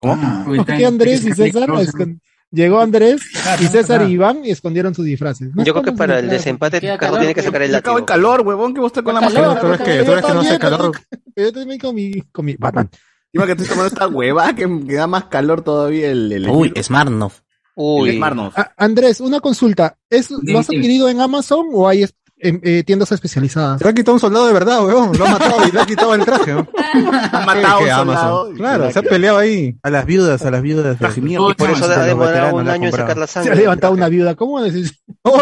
¿Cómo? 0.01 0.43
¿Por 0.45 0.65
qué 0.65 0.85
Andrés 0.85 1.23
y 1.25 1.31
César 1.31 1.69
escon- 1.69 2.19
Llegó 2.53 2.79
Andrés 2.79 3.21
y 3.59 3.65
César 3.65 4.07
y 4.07 4.13
Iván 4.13 4.45
y 4.45 4.51
escondieron 4.51 4.93
sus 4.93 5.05
disfraces. 5.05 5.53
No 5.55 5.63
Yo 5.63 5.73
creo 5.73 5.83
que 5.83 5.91
para 5.93 6.19
el 6.19 6.29
desempate, 6.29 6.79
calor, 6.97 7.17
tiene 7.17 7.33
que 7.33 7.41
sacar 7.41 7.63
el 7.63 7.71
látigo. 7.71 8.05
calor, 8.05 8.41
huevón, 8.41 8.75
que 8.75 8.79
vos 8.79 8.91
estás 8.91 9.03
con 9.03 9.15
la 9.15 9.21
máscara. 9.21 9.59
Tú 9.59 9.67
ves 9.67 9.81
que, 9.81 10.03
tú 10.03 10.11
no 10.11 10.17
hace 10.17 10.27
también, 10.27 10.57
calor. 10.59 10.91
Pero 11.33 11.47
yo 11.49 11.53
también 11.53 11.79
con 11.79 11.95
mi, 11.95 12.21
con 12.31 12.45
mi 12.45 12.55
Batman. 12.55 12.89
Que 13.31 13.51
estoy 13.51 13.65
tomando 13.65 13.87
esta 13.87 14.07
hueva 14.07 14.53
que, 14.53 14.67
que 14.87 14.93
da 14.93 15.07
más 15.07 15.23
calor 15.25 15.63
todavía 15.63 16.11
el... 16.11 16.31
el 16.31 16.47
uy, 16.47 16.71
Smartnov. 16.79 17.31
el 17.31 17.41
Uy, 17.75 18.17
Smirnoff. 18.17 18.53
Ah, 18.55 18.71
Andrés, 18.77 19.19
una 19.19 19.39
consulta. 19.39 19.97
¿Es, 20.09 20.29
¿Lo 20.29 20.59
has 20.59 20.69
adquirido 20.69 21.09
en 21.09 21.21
Amazon 21.21 21.67
o 21.73 21.87
hay 21.87 22.05
en, 22.43 22.59
eh, 22.63 22.83
tiendas 22.83 23.11
especializadas? 23.11 23.79
Se 23.79 23.83
le 23.85 23.89
ha 23.89 23.93
quitado 23.93 24.13
un 24.13 24.19
soldado 24.19 24.45
de 24.47 24.53
verdad, 24.53 24.85
weón. 24.85 25.17
Lo 25.17 25.25
ha 25.25 25.29
matado 25.29 25.67
y 25.67 25.71
le 25.71 25.79
ha 25.81 25.85
quitado 25.85 26.13
el 26.13 26.25
traje. 26.25 26.53
¿no? 26.53 26.67
Han 26.83 27.45
matado 27.45 27.75
a 27.75 27.79
un 27.79 27.87
soldado. 27.89 28.01
Amazon. 28.01 28.55
Claro, 28.55 28.91
se 28.91 28.99
ha 28.99 29.01
peleado 29.03 29.37
ahí. 29.37 29.75
A 29.83 29.89
las 29.89 30.05
viudas, 30.05 30.45
a 30.45 30.51
las 30.51 30.61
viudas. 30.61 30.97
Traje 30.97 31.21
y 31.23 31.35
por 31.37 31.69
eso 31.71 31.87
Los 31.87 31.97
ha 31.97 32.03
demorado 32.03 32.55
un 32.55 32.65
la 32.65 32.73
año 32.73 32.85
en 32.87 32.91
sacar 32.91 33.17
la 33.17 33.27
Se 33.27 33.33
sangre. 33.33 33.51
ha 33.51 33.55
levantado 33.55 33.93
una 33.93 34.09
viuda. 34.09 34.35
¿Cómo 34.35 34.61
decís? 34.61 35.01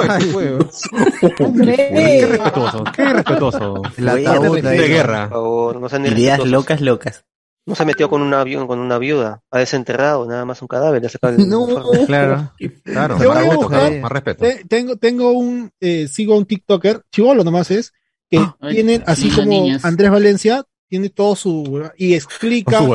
Ay, 0.10 0.32
weón. 0.32 0.70
Qué 1.58 2.28
respetuoso, 2.30 2.84
qué 2.96 3.06
respetuoso. 3.06 3.82
Ataúd 3.86 4.60
De 4.62 4.88
guerra. 4.88 5.30
Por 5.30 5.38
favor, 5.38 5.80
no 5.82 5.90
sean 5.90 6.06
Ideas 6.06 6.46
locas, 6.46 6.82
locas. 6.82 7.26
No 7.66 7.76
se 7.76 7.84
ha 7.84 7.86
metido 7.86 8.10
con 8.10 8.22
una, 8.24 8.42
avión, 8.42 8.66
con 8.68 8.80
una 8.80 8.98
viuda. 8.98 9.42
Ha 9.52 9.60
desenterrado 9.60 10.26
nada 10.26 10.46
más 10.46 10.62
un 10.62 10.68
cadáver. 10.68 11.00
Le 11.02 11.08
ha 11.08 11.10
sacado 11.12 11.36
el 11.36 11.48
No. 11.48 11.68
Claro, 12.08 12.52
claro. 12.84 13.20
Yo 13.20 13.28
Más 13.30 13.38
voy 13.38 13.38
a 13.38 13.40
respeto, 13.42 13.60
buscar- 13.70 14.00
más 14.02 14.12
respeto. 14.12 14.44
Te- 14.46 14.64
tengo, 14.68 14.96
tengo 14.98 15.32
un, 15.32 15.72
eh, 15.80 16.08
sigo 16.08 16.34
a 16.34 16.38
un 16.38 16.46
TikToker, 16.46 17.02
chivolo 17.12 17.44
nomás 17.44 17.70
es, 17.72 17.94
que 18.30 18.40
Ay, 18.60 18.74
tiene, 18.76 19.04
así 19.06 19.30
como 19.30 19.48
niñas. 19.48 19.86
Andrés 19.86 20.10
Valencia, 20.10 20.64
tiene 20.90 21.10
todo 21.10 21.36
su, 21.36 21.88
y 21.98 22.16
explica 22.16 22.80
su 22.80 22.92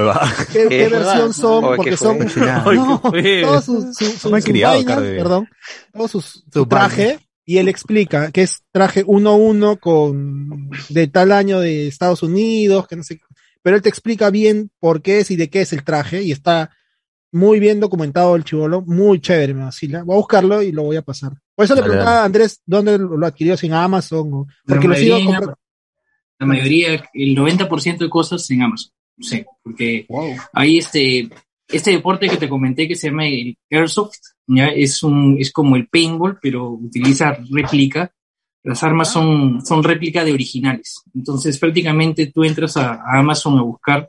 qué, 0.52 0.62
qué 0.62 0.68
¿Qué? 0.68 0.88
versión 0.88 1.32
son, 1.32 1.64
Oye, 1.64 1.76
porque 1.76 1.90
¿qué 1.92 1.96
son, 1.96 2.18
no, 2.74 3.00
todos 3.00 3.64
sus, 3.64 3.96
su, 3.96 4.30
criado, 4.42 4.74
vainas, 4.74 4.94
Cardi. 4.96 5.16
perdón, 5.16 5.48
todo 5.94 6.08
sus- 6.08 6.24
su, 6.24 6.42
Su 6.52 6.66
traje, 6.66 7.20
y 7.46 7.58
él 7.58 7.68
explica 7.68 8.32
que 8.32 8.42
es 8.42 8.62
traje 8.72 9.04
1-1 9.06 9.78
con, 9.78 10.68
de 10.88 11.06
tal 11.06 11.32
año 11.32 11.60
de 11.60 11.86
Estados 11.88 12.22
Unidos, 12.22 12.86
que 12.88 12.96
no 12.96 13.02
sé, 13.02 13.20
pero 13.66 13.74
él 13.74 13.82
te 13.82 13.88
explica 13.88 14.30
bien 14.30 14.70
por 14.78 15.02
qué 15.02 15.18
es 15.18 15.32
y 15.32 15.34
de 15.36 15.50
qué 15.50 15.62
es 15.62 15.72
el 15.72 15.82
traje, 15.82 16.22
y 16.22 16.30
está 16.30 16.70
muy 17.32 17.58
bien 17.58 17.80
documentado 17.80 18.36
el 18.36 18.44
chivolo, 18.44 18.80
muy 18.82 19.20
chévere, 19.20 19.54
me 19.54 19.64
vacila. 19.64 20.04
Voy 20.04 20.14
a 20.14 20.18
buscarlo 20.18 20.62
y 20.62 20.70
lo 20.70 20.84
voy 20.84 20.94
a 20.94 21.02
pasar. 21.02 21.32
Por 21.52 21.64
eso 21.64 21.74
le 21.74 21.82
preguntaba 21.82 22.20
a 22.22 22.24
Andrés 22.26 22.62
dónde 22.64 22.96
lo 22.96 23.26
adquirió 23.26 23.56
sin 23.56 23.72
Amazon. 23.72 24.32
o- 24.32 24.46
Porque 24.64 24.86
La 24.86 24.94
lo 24.94 25.00
sigo 25.00 25.16
comprando. 25.24 25.58
La 26.38 26.46
mayoría, 26.46 27.04
el 27.12 27.34
90% 27.34 28.04
de 28.04 28.08
cosas 28.08 28.48
en 28.52 28.62
Amazon. 28.62 28.92
Sí, 29.18 29.44
porque 29.64 30.06
hay 30.52 30.78
este, 30.78 31.28
este 31.66 31.90
deporte 31.90 32.28
que 32.28 32.36
te 32.36 32.48
comenté 32.48 32.86
que 32.86 32.94
se 32.94 33.08
llama 33.08 33.26
el 33.26 33.58
Airsoft, 33.68 34.14
¿ya? 34.46 34.68
Es, 34.68 35.02
un, 35.02 35.38
es 35.40 35.50
como 35.52 35.74
el 35.74 35.88
paintball, 35.88 36.38
pero 36.40 36.70
utiliza 36.70 37.36
réplica. 37.50 38.12
Las 38.66 38.82
armas 38.82 39.12
son, 39.12 39.64
son 39.64 39.84
réplica 39.84 40.24
de 40.24 40.32
originales. 40.32 41.00
Entonces, 41.14 41.56
prácticamente 41.56 42.26
tú 42.26 42.42
entras 42.42 42.76
a, 42.76 42.94
a 42.94 43.20
Amazon 43.20 43.56
a 43.58 43.62
buscar 43.62 44.08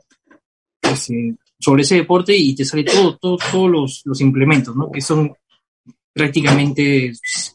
este, 0.82 1.36
sobre 1.60 1.82
ese 1.82 1.94
deporte 1.94 2.36
y 2.36 2.56
te 2.56 2.64
sale 2.64 2.82
todo, 2.82 3.16
todo, 3.18 3.38
todos 3.52 3.70
los, 3.70 4.02
los 4.04 4.20
implementos, 4.20 4.74
¿no? 4.74 4.90
Que 4.90 5.00
son 5.00 5.32
prácticamente 6.12 7.12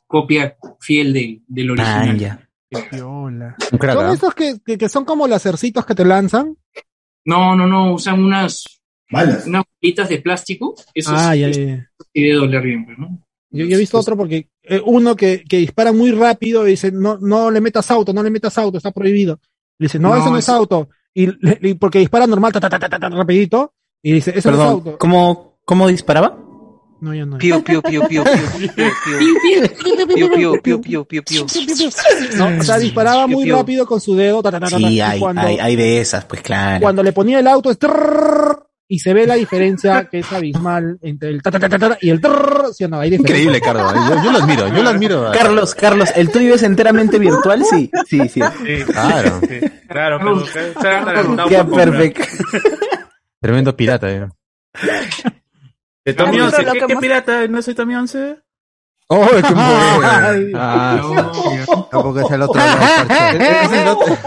copia 0.08 0.56
fiel 0.80 1.12
de, 1.12 1.42
del 1.46 1.72
original. 1.72 2.48
Son 2.72 4.14
estos 4.14 4.34
que, 4.34 4.56
que, 4.66 4.78
que 4.78 4.88
son 4.88 5.04
como 5.04 5.28
lacercitos 5.28 5.86
que 5.86 5.96
te 5.96 6.06
lanzan. 6.06 6.56
No, 7.26 7.54
no, 7.54 7.68
no, 7.68 7.94
usan 7.96 8.24
unas, 8.24 8.64
unas 9.12 9.66
bolitas 9.82 10.08
de 10.08 10.20
plástico. 10.20 10.74
Eso 10.94 11.12
Ah, 11.14 11.36
es, 11.36 11.58
ya, 11.58 11.64
ya, 11.66 11.92
debe 12.14 12.34
doler 12.34 12.62
bien, 12.62 12.86
pues, 12.86 12.98
¿no? 12.98 13.20
Yo, 13.54 13.66
yo 13.66 13.76
he 13.76 13.80
visto 13.80 13.98
otro 14.00 14.18
porque 14.18 14.50
eh, 14.64 14.82
uno 14.86 15.16
que, 15.16 15.44
que 15.48 15.58
dispara 15.58 15.92
muy 15.94 16.12
rápido 16.12 16.68
y 16.68 16.72
dice, 16.72 16.92
no, 16.92 17.18
no 17.20 17.52
le 17.52 17.62
metas 17.62 17.90
auto, 17.92 18.12
no 18.14 18.24
le 18.24 18.30
metas 18.32 18.58
auto, 18.58 18.78
está 18.78 18.92
prohibido. 18.92 19.40
Le 19.78 19.86
dice, 19.86 20.00
no, 20.00 20.10
No, 20.10 20.18
eso 20.18 20.30
no 20.32 20.38
es 20.38 20.50
auto. 20.50 20.90
Y, 21.14 21.28
le- 21.28 21.60
y 21.62 21.74
porque 21.76 22.00
dispara 22.00 22.26
normal, 22.28 22.52
ta, 22.52 22.60
ta, 22.60 22.70
ta, 22.70 22.80
ta, 22.80 22.90
ta, 22.90 23.00
ta, 23.00 23.10
rapidito, 23.10 23.74
y 24.02 24.14
dice, 24.14 24.32
eso 24.36 24.50
no 24.52 24.56
es 24.56 24.60
Perdón, 24.60 24.74
auto. 24.74 24.98
¿cómo, 24.98 25.60
¿cómo 25.66 25.88
disparaba? 25.88 26.38
No, 27.02 27.14
ya 27.14 27.26
no. 27.26 27.38
Piu, 27.38 27.62
piu, 27.64 27.82
piu, 27.82 28.02
piu, 28.08 28.24
piu, 28.24 28.70
piu, 28.76 28.94
piu, 30.08 30.32
piu, 30.32 30.62
piu, 30.62 30.82
piu, 30.82 31.06
piu, 31.06 31.24
piu. 31.24 31.46
No, 32.38 32.48
o 32.60 32.64
sea, 32.64 32.78
disparaba 32.80 33.28
muy 33.28 33.44
Piu, 33.44 33.54
piu. 33.54 33.56
rápido 33.58 33.86
con 33.86 34.00
su 34.00 34.16
dedo, 34.16 34.42
Sí, 34.70 34.86
y 34.86 35.02
hay, 35.02 35.22
hay, 35.60 35.76
de 35.76 36.00
esas, 36.00 36.26
pues 36.26 36.42
claro. 36.42 36.82
cuando 36.82 37.04
le 37.04 37.12
ponía 37.12 37.40
el 37.40 37.48
auto 37.48 37.70
y 38.94 39.00
se 39.00 39.12
ve 39.12 39.26
la 39.26 39.34
diferencia 39.34 40.06
que 40.06 40.20
es 40.20 40.32
abismal 40.32 41.00
entre 41.02 41.30
el 41.30 41.42
ta, 41.42 41.50
ta, 41.50 41.60
ta, 41.60 41.68
ta, 41.68 41.80
ta, 41.80 41.98
y 42.00 42.12
el 42.12 42.22
trrrr, 42.22 42.76
¿sí 42.76 42.84
o 42.84 42.88
no? 42.88 43.00
Hay 43.00 43.10
diferencia. 43.10 43.38
Increíble, 43.38 43.60
Carlos. 43.60 43.92
Yo, 44.08 44.24
yo 44.24 44.32
lo 44.32 44.38
admiro, 44.38 44.68
yo 44.68 44.84
lo 44.84 44.90
admiro. 44.90 45.32
Carlos, 45.34 45.74
Carlos, 45.74 46.10
¿el 46.16 46.32
tuyo 46.32 46.54
es 46.54 46.62
enteramente 46.62 47.18
virtual? 47.18 47.64
Sí, 47.66 47.90
sí, 48.08 48.30
sí. 48.30 48.40
Claro. 48.86 49.42
Claro, 49.88 50.20
pero 50.20 50.44
que 50.44 50.80
se 50.80 50.88
han 50.88 51.10
adelantado 51.10 51.50
Qué 51.50 51.64
perfecto. 51.64 52.24
Tremendo 53.42 53.76
pirata, 53.76 54.12
eh. 54.12 54.28
De 56.06 56.14
Tommy 56.14 56.34
Pero 56.34 56.46
11, 56.46 56.62
lo 56.62 56.72
¿qué, 56.74 56.80
que 56.80 56.86
qué 56.86 56.96
pirata? 56.98 57.48
¿No 57.48 57.62
soy 57.64 57.74
Tommy 57.74 57.96
11? 57.96 58.38
¡Oh, 59.08 59.28
qué 59.28 59.42
Ay. 59.56 60.52
Ah, 60.54 61.02
Tampoco 61.90 62.20
es 62.20 62.30
el 62.32 62.42
otro 62.44 62.62
lado. 62.62 62.80
Es 63.40 63.72
el 63.72 63.88
otro. 63.88 64.18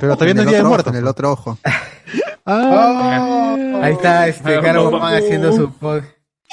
Pero 0.00 0.14
todavía 0.14 0.34
no 0.34 0.42
es 0.42 0.46
el 0.46 0.50
día 0.50 0.58
de 0.58 0.64
muerto. 0.64 0.90
En 0.90 0.96
el 0.96 1.08
otro 1.08 1.32
ojo. 1.32 1.58
Ah. 2.46 3.56
Ahí 3.82 3.92
está, 3.94 4.28
este, 4.28 4.56
Ah, 4.56 4.62
Caro 4.62 5.02
haciendo 5.04 5.52
su. 5.52 5.72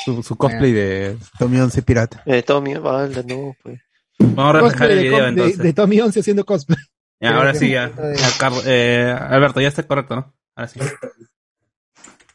Su, 0.06 0.22
su 0.22 0.36
cosplay 0.36 0.72
de. 0.74 1.18
Tommy 1.40 1.60
11 1.60 1.82
pirata. 1.82 2.22
Eh, 2.26 2.44
Tommy, 2.44 2.76
vale, 2.76 3.24
no, 3.24 3.56
pues. 3.64 3.80
Vamos 4.20 4.56
a 4.56 4.60
reflejar 4.62 4.92
el 4.92 4.98
de, 4.98 5.04
video 5.04 5.24
de, 5.24 5.30
entonces. 5.30 5.58
de 5.58 5.74
Tommy 5.74 6.00
11 6.02 6.20
haciendo 6.20 6.46
cosplay. 6.46 6.78
Ya, 7.20 7.36
ahora 7.36 7.56
sí, 7.56 7.72
ya. 7.72 7.90
Ya, 7.90 8.30
Carlos- 8.40 8.64
eh, 8.68 9.16
Alberto, 9.20 9.60
ya 9.60 9.70
está 9.70 9.82
correcto, 9.84 10.16
¿no? 10.16 10.34
Ahora 10.56 10.68
sí. 10.68 10.80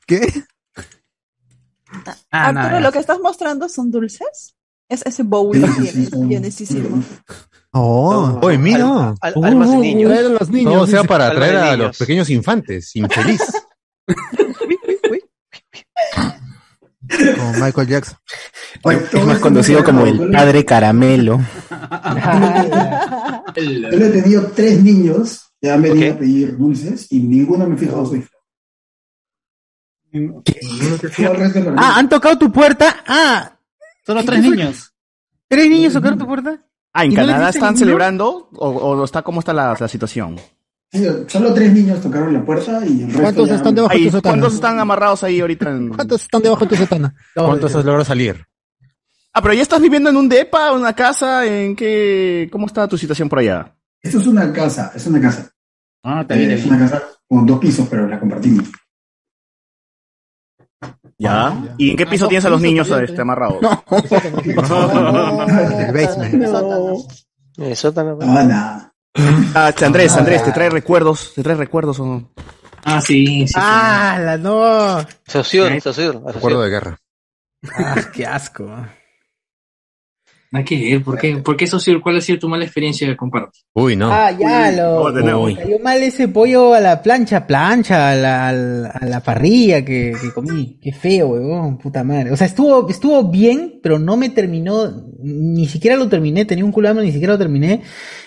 ¿Qué? 0.06 0.26
Ah, 2.30 2.46
Arturo, 2.48 2.52
nada. 2.64 2.80
lo 2.80 2.90
que 2.92 2.98
estás 2.98 3.18
mostrando 3.20 3.68
son 3.68 3.90
dulces. 3.90 4.56
Es 4.88 5.06
ese 5.06 5.22
bowl 5.22 5.52
que 5.52 5.60
tienes, 5.60 5.94
llenísimo. 6.58 7.02
Oh. 7.74 8.38
¡Oye, 8.42 8.58
mira! 8.58 9.14
Al- 9.20 9.34
almas 9.44 9.70
de 9.70 9.76
niños. 9.78 10.10
Traer 10.10 10.26
a 10.26 10.28
los 10.30 10.50
niños. 10.50 10.72
Todo 10.74 10.86
sea 10.86 11.04
para 11.04 11.28
atraer 11.28 11.56
a 11.56 11.76
los 11.76 11.96
pequeños 11.96 12.28
infantes. 12.30 12.94
Infeliz. 12.96 13.40
Como 17.36 17.52
Michael 17.64 17.88
Jackson. 17.88 18.16
Oye, 18.84 18.98
Es 19.12 19.26
más 19.26 19.38
conocido 19.38 19.84
como 19.84 20.06
el 20.06 20.30
padre 20.30 20.64
caramelo. 20.64 21.40
Yo 23.54 23.62
le 23.98 24.06
he 24.06 24.10
tenido 24.10 24.46
tres 24.54 24.82
niños, 24.82 25.52
ya 25.60 25.76
me 25.76 25.90
di 25.90 26.08
Ok. 26.08 26.14
a 26.14 26.18
pedir 26.18 26.56
dulces 26.56 27.06
y 27.10 27.20
ninguno 27.20 27.66
me 27.66 27.76
resto 31.36 31.58
de 31.58 31.64
los 31.70 31.74
Ah, 31.76 31.98
han 31.98 32.08
tocado 32.08 32.38
tu 32.38 32.50
puerta. 32.50 33.02
Ah, 33.06 33.58
Solo 34.06 34.24
tres 34.24 34.42
niños. 34.42 34.92
tres 35.48 35.68
niños 35.68 35.92
tocaron 35.92 36.18
tu 36.18 36.26
puerta. 36.26 36.64
Ah, 36.94 37.04
¿en 37.04 37.12
¿Y 37.12 37.14
no 37.14 37.22
le 37.22 37.26
Canadá 37.28 37.48
están 37.50 37.62
ninguno? 37.74 37.78
celebrando 37.78 38.48
o, 38.54 38.68
o 38.68 39.04
está 39.04 39.22
cómo 39.22 39.40
está 39.40 39.52
la, 39.52 39.74
la 39.78 39.88
situación? 39.88 40.36
Solo 41.26 41.54
tres 41.54 41.72
niños 41.72 42.02
tocaron 42.02 42.34
la 42.34 42.44
puerta 42.44 42.84
y 42.86 43.00
el 43.02 43.06
resto 43.06 43.22
¿Cuántos 43.22 43.48
ya- 43.48 43.54
están 43.56 43.74
debajo 43.74 43.94
de 43.94 44.04
tu 44.04 44.10
sotana? 44.10 44.20
¿Cuántos 44.34 44.54
están 44.54 44.78
amarrados 44.78 45.22
ahí 45.24 45.40
ahorita? 45.40 45.70
En... 45.70 45.88
¿Cuántos 45.88 46.20
están 46.22 46.42
debajo 46.42 46.64
de 46.64 46.68
tu 46.68 46.76
sotana? 46.76 47.14
¿Cuántos 47.34 47.74
has 47.74 47.84
logrado 47.84 48.04
salir? 48.04 48.44
Ah, 49.32 49.40
pero 49.40 49.54
ya 49.54 49.62
estás 49.62 49.80
viviendo 49.80 50.10
en 50.10 50.16
un 50.18 50.28
depa, 50.28 50.70
una 50.72 50.92
casa, 50.92 51.46
¿en 51.46 51.74
qué? 51.74 52.48
¿Cómo 52.52 52.66
está 52.66 52.86
tu 52.86 52.98
situación 52.98 53.30
por 53.30 53.38
allá? 53.38 53.74
Esto 54.02 54.18
es 54.18 54.26
una 54.26 54.52
casa, 54.52 54.92
es 54.94 55.06
una 55.06 55.18
casa. 55.22 55.50
Ah, 56.02 56.20
está 56.20 56.34
Eh, 56.34 56.38
bien, 56.40 56.50
es 56.50 56.66
una 56.66 56.78
casa 56.78 57.02
con 57.26 57.46
dos 57.46 57.58
pisos, 57.58 57.88
pero 57.88 58.06
la 58.06 58.20
compartimos. 58.20 58.68
¿Ya? 61.22 61.54
¿Y 61.78 61.90
en 61.90 61.96
qué 61.96 62.06
piso 62.06 62.24
Ah, 62.26 62.28
tienes 62.28 62.44
a 62.44 62.48
no, 62.48 62.54
los 62.54 62.62
niños 62.62 62.90
este, 62.90 63.20
amarrados? 63.20 63.58
El 64.40 65.92
basement. 65.92 66.44
Sótano. 67.74 68.18
Ah, 68.20 68.44
nada. 68.44 68.94
Ah, 69.54 69.68
este, 69.68 69.84
Andrés, 69.84 70.16
Andrés, 70.16 70.42
¿te 70.42 70.52
trae 70.52 70.70
recuerdos? 70.70 71.32
¿Te 71.34 71.42
trae 71.42 71.54
recuerdos 71.56 72.00
o 72.00 72.06
no? 72.06 72.30
Ah, 72.84 73.00
sí, 73.00 73.46
sí. 73.46 73.48
sí. 73.48 73.54
Ah, 73.56 74.18
la 74.20 74.36
no. 74.36 75.06
Socio, 75.26 75.80
socio. 75.80 76.24
Acuerdo 76.26 76.62
de 76.62 76.70
guerra. 76.70 76.98
Ah, 77.72 77.96
qué 78.12 78.26
asco. 78.26 78.68
Hay 80.54 80.64
que 80.64 80.76
ver, 80.78 81.02
¿por 81.02 81.18
qué? 81.18 81.38
¿Por 81.38 81.56
qué 81.56 81.64
eso? 81.64 81.78
¿Cuál 82.02 82.18
ha 82.18 82.20
sido 82.20 82.38
tu 82.38 82.46
mala 82.46 82.64
experiencia 82.64 83.16
con 83.16 83.30
Pardo? 83.30 83.50
Uy, 83.72 83.96
no. 83.96 84.12
Ah, 84.12 84.30
ya 84.32 84.70
lo. 84.70 85.40
Uy. 85.40 85.56
Cayó 85.56 85.78
mal 85.78 86.02
ese 86.02 86.28
pollo 86.28 86.74
a 86.74 86.80
la 86.80 87.02
plancha, 87.02 87.46
plancha, 87.46 88.10
a 88.10 88.14
la, 88.14 88.48
a 88.48 88.52
la, 88.52 88.88
a 88.90 89.06
la 89.06 89.20
parrilla 89.20 89.82
que, 89.82 90.12
que 90.20 90.30
comí. 90.30 90.78
Qué 90.82 90.92
feo, 90.92 91.28
huevón, 91.28 91.78
puta 91.78 92.04
madre. 92.04 92.32
O 92.32 92.36
sea, 92.36 92.46
estuvo, 92.46 92.86
estuvo 92.90 93.30
bien, 93.30 93.80
pero 93.82 93.98
no 93.98 94.18
me 94.18 94.28
terminó, 94.28 95.06
ni 95.22 95.66
siquiera 95.66 95.96
lo 95.96 96.10
terminé, 96.10 96.44
tenía 96.44 96.66
un 96.66 96.72
culo 96.72 96.88
de 96.88 96.90
hambre, 96.90 97.06
ni 97.06 97.12
siquiera 97.12 97.32
lo 97.32 97.38
terminé. 97.38 97.80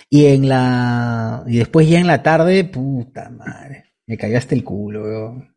Y 0.09 0.25
en 0.25 0.49
la, 0.49 1.43
y 1.45 1.57
después 1.57 1.87
ya 1.87 1.99
en 1.99 2.07
la 2.07 2.23
tarde, 2.23 2.63
puta 2.63 3.29
madre, 3.29 3.93
me 4.07 4.17
cayó 4.17 4.39
hasta 4.39 4.55
el 4.55 4.63
culo, 4.63 5.03
huevón. 5.03 5.54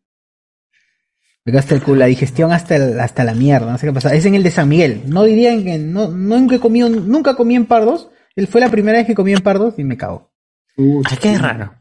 Me 1.53 1.59
hasta 1.59 1.75
el 1.75 1.83
culo, 1.83 1.99
la 2.01 2.07
digestión 2.07 2.53
hasta, 2.53 2.77
el- 2.77 2.99
hasta 3.01 3.25
la 3.25 3.35
mierda, 3.35 3.71
no 3.73 3.79
sé 3.79 3.87
qué 3.87 3.93
pasa. 3.93 4.15
Es 4.15 4.25
en 4.27 4.35
el 4.35 4.43
de 4.43 4.51
San 4.51 4.69
Miguel. 4.69 5.03
No 5.07 5.25
dirían 5.25 5.65
que, 5.65 5.79
no, 5.79 6.09
nunca 6.09 6.57
he 6.57 6.61
comido, 6.61 6.89
nunca 6.89 7.35
comí 7.37 7.55
en 7.57 7.67
Pardos. 7.67 8.11
Él 8.37 8.47
fue 8.47 8.61
la 8.61 8.69
primera 8.71 8.99
vez 8.99 9.07
que 9.07 9.15
comí 9.15 9.33
en 9.33 9.41
Pardos 9.41 9.75
y 9.79 9.85
me 9.85 9.97
cago. 9.97 10.31
Ay, 10.77 11.17
qué 11.21 11.37
raro. 11.39 11.75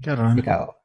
Qué 0.00 0.14
raro. 0.14 0.34
Me 0.34 0.42
cago. 0.42 0.76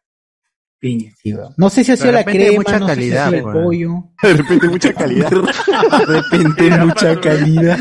Piña. 0.79 1.11
Sí, 1.17 1.33
no 1.55 1.69
sé 1.69 1.85
si 1.85 1.93
ha 1.93 1.95
sido 1.95 2.11
la 2.11 2.25
crema, 2.25 2.55
mucha 2.57 2.77
no 2.77 2.87
sé 2.89 2.95
si 2.95 2.99
calidad, 2.99 3.27
ha 3.27 3.29
sido 3.29 3.37
el 3.53 3.63
pollo. 3.63 3.89
De 4.21 4.33
repente 4.33 4.67
mucha 4.67 4.93
calidad. 5.01 5.29
De 5.29 6.05
repente 6.05 6.71
mucha 6.77 7.21
calidad. 7.21 7.79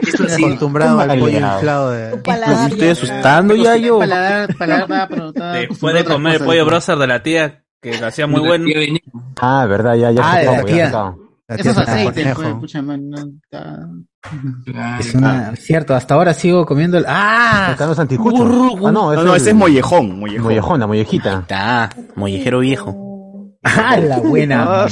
Esto 0.00 0.24
ha 0.24 0.28
sido- 0.30 0.46
Acostumbrado 0.46 1.00
al 1.00 1.18
pollo 1.18 1.38
inflado 1.38 1.90
de. 1.90 2.16
Me 2.16 2.66
estoy 2.68 2.88
asustando 2.88 3.54
ya 3.56 3.76
yo. 3.76 3.98
Paladar, 3.98 4.48
Después 5.68 5.94
de 5.94 6.04
comer 6.06 6.36
el 6.40 6.44
pollo 6.46 6.64
brother 6.64 6.96
de 6.96 7.06
la 7.06 7.22
tía, 7.22 7.64
que 7.80 7.98
lo 7.98 8.06
hacía 8.06 8.26
muy 8.26 8.48
Veneno. 8.48 8.98
Ah, 9.40 9.66
verdad, 9.66 9.94
ya, 9.94 10.10
ya. 10.10 10.20
Ah, 10.24 10.42
la 10.42 10.56
ya 10.56 10.64
tía. 10.64 11.14
Esos 11.48 11.78
aceites, 11.78 12.34
pues, 12.34 12.48
escúchame, 12.48 12.98
no, 12.98 13.16
está-. 13.16 13.88
Es 15.00 15.14
una, 15.14 15.56
cierto, 15.56 15.94
hasta 15.94 16.14
ahora 16.14 16.34
sigo 16.34 16.66
comiendo 16.66 16.98
el. 16.98 17.04
¡Ah! 17.08 17.68
Están 17.72 17.88
los 17.88 17.98
anticuchos. 17.98 18.40
Ah, 18.42 18.90
no, 18.92 19.14
No, 19.14 19.24
no, 19.24 19.34
ese 19.34 19.50
es 19.50 19.56
mollejón, 19.56 20.18
mollejón. 20.18 20.44
Mollejón, 20.44 20.80
la 20.80 20.86
mollejita. 20.86 21.38
Está, 21.40 21.88
mollejero 22.16 22.58
viejo. 22.58 22.94
¡Ah, 23.62 23.96
la 23.96 24.18
buena! 24.20 24.84
Ah. 24.84 24.88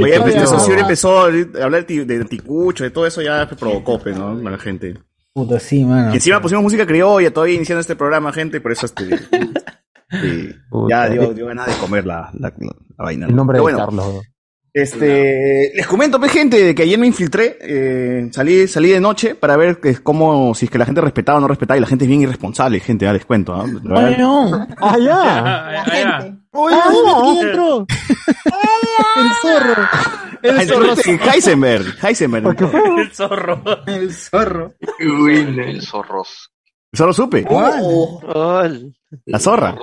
Oye, 0.00 0.20
pues, 0.20 0.48
socio 0.48 0.74
no. 0.74 0.80
empezó 0.80 1.22
a 1.22 1.26
hablar 1.26 1.80
de, 1.80 1.84
ti- 1.84 2.04
de 2.04 2.16
anticucho, 2.16 2.84
de 2.84 2.90
todo 2.90 3.06
eso 3.06 3.20
ya 3.20 3.48
provocó, 3.48 3.98
pues, 3.98 4.16
¿no? 4.16 4.30
A 4.30 4.50
la 4.50 4.58
gente. 4.58 4.96
Puto, 5.32 5.58
sí, 5.58 5.84
mano. 5.84 6.12
Y 6.12 6.14
encima 6.14 6.40
pusimos 6.40 6.62
música 6.62 6.86
criolla, 6.86 7.32
todavía 7.32 7.56
iniciando 7.56 7.80
este 7.80 7.96
programa, 7.96 8.32
gente, 8.32 8.60
por 8.60 8.72
eso 8.72 8.86
este. 8.86 9.08
sí, 10.10 10.54
ya 10.90 11.08
dio, 11.08 11.32
dio 11.34 11.46
ganas 11.46 11.66
de 11.66 11.74
comer 11.74 12.06
la, 12.06 12.30
la, 12.38 12.48
la- 12.58 12.76
la 12.98 13.04
vaina. 13.04 13.26
¿no? 13.26 13.30
El 13.30 13.36
nombre 13.36 13.54
Pero 13.58 13.66
de 13.66 13.72
bueno, 13.74 13.78
Carlos. 13.86 14.22
Este, 14.74 15.72
les 15.74 15.86
comento, 15.86 16.20
pues, 16.20 16.30
gente, 16.30 16.62
de 16.62 16.74
que 16.74 16.82
ayer 16.82 16.98
me 16.98 17.06
infiltré, 17.06 17.56
eh, 17.60 18.28
salí, 18.32 18.68
salí 18.68 18.90
de 18.90 19.00
noche 19.00 19.34
para 19.34 19.56
ver 19.56 19.80
que, 19.80 19.96
cómo, 19.96 20.54
si 20.54 20.66
es 20.66 20.70
que 20.70 20.78
la 20.78 20.84
gente 20.84 21.00
respetaba 21.00 21.38
o 21.38 21.40
no 21.40 21.48
respetaba, 21.48 21.78
y 21.78 21.80
la 21.80 21.86
gente 21.86 22.04
es 22.04 22.08
bien 22.08 22.20
irresponsable, 22.20 22.78
gente, 22.78 23.04
ya 23.06 23.12
les 23.12 23.24
cuento, 23.24 23.56
¿no? 23.82 23.94
Bueno, 23.94 24.66
Ah. 24.78 24.96
La 24.98 25.84
gente. 25.84 26.38
¡Oye, 26.52 26.76
¿quién 27.22 27.48
entró? 27.48 27.86
El 29.16 29.30
zorro. 29.42 29.88
El 30.42 30.68
zorro 30.68 30.94
Heisenberg. 31.32 31.86
Heisenberg. 32.06 32.46
El 32.98 33.10
zorro. 33.12 33.62
El 33.86 34.12
zorro. 34.14 34.74
El 34.98 35.82
zorros. 36.94 37.16
Solo 37.16 37.26
supe. 37.26 37.44
Oh, 37.48 38.64
La 39.26 39.38
zorra. 39.38 39.76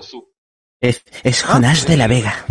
Es, 0.80 1.03
es 1.24 1.43
Jonás 1.43 1.88
de 1.88 1.97
la 1.97 2.08
Vega. 2.08 2.45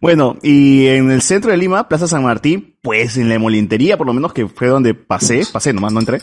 Bueno, 0.00 0.36
y 0.42 0.86
en 0.86 1.10
el 1.10 1.22
centro 1.22 1.50
de 1.50 1.56
Lima, 1.56 1.88
Plaza 1.88 2.06
San 2.06 2.22
Martín, 2.22 2.78
pues 2.82 3.16
en 3.16 3.28
la 3.28 3.38
molintería, 3.38 3.96
por 3.96 4.06
lo 4.06 4.12
menos 4.12 4.32
que 4.32 4.46
fue 4.46 4.68
donde 4.68 4.94
pasé, 4.94 5.44
pasé 5.52 5.72
nomás, 5.72 5.92
no 5.92 6.00
entré. 6.00 6.20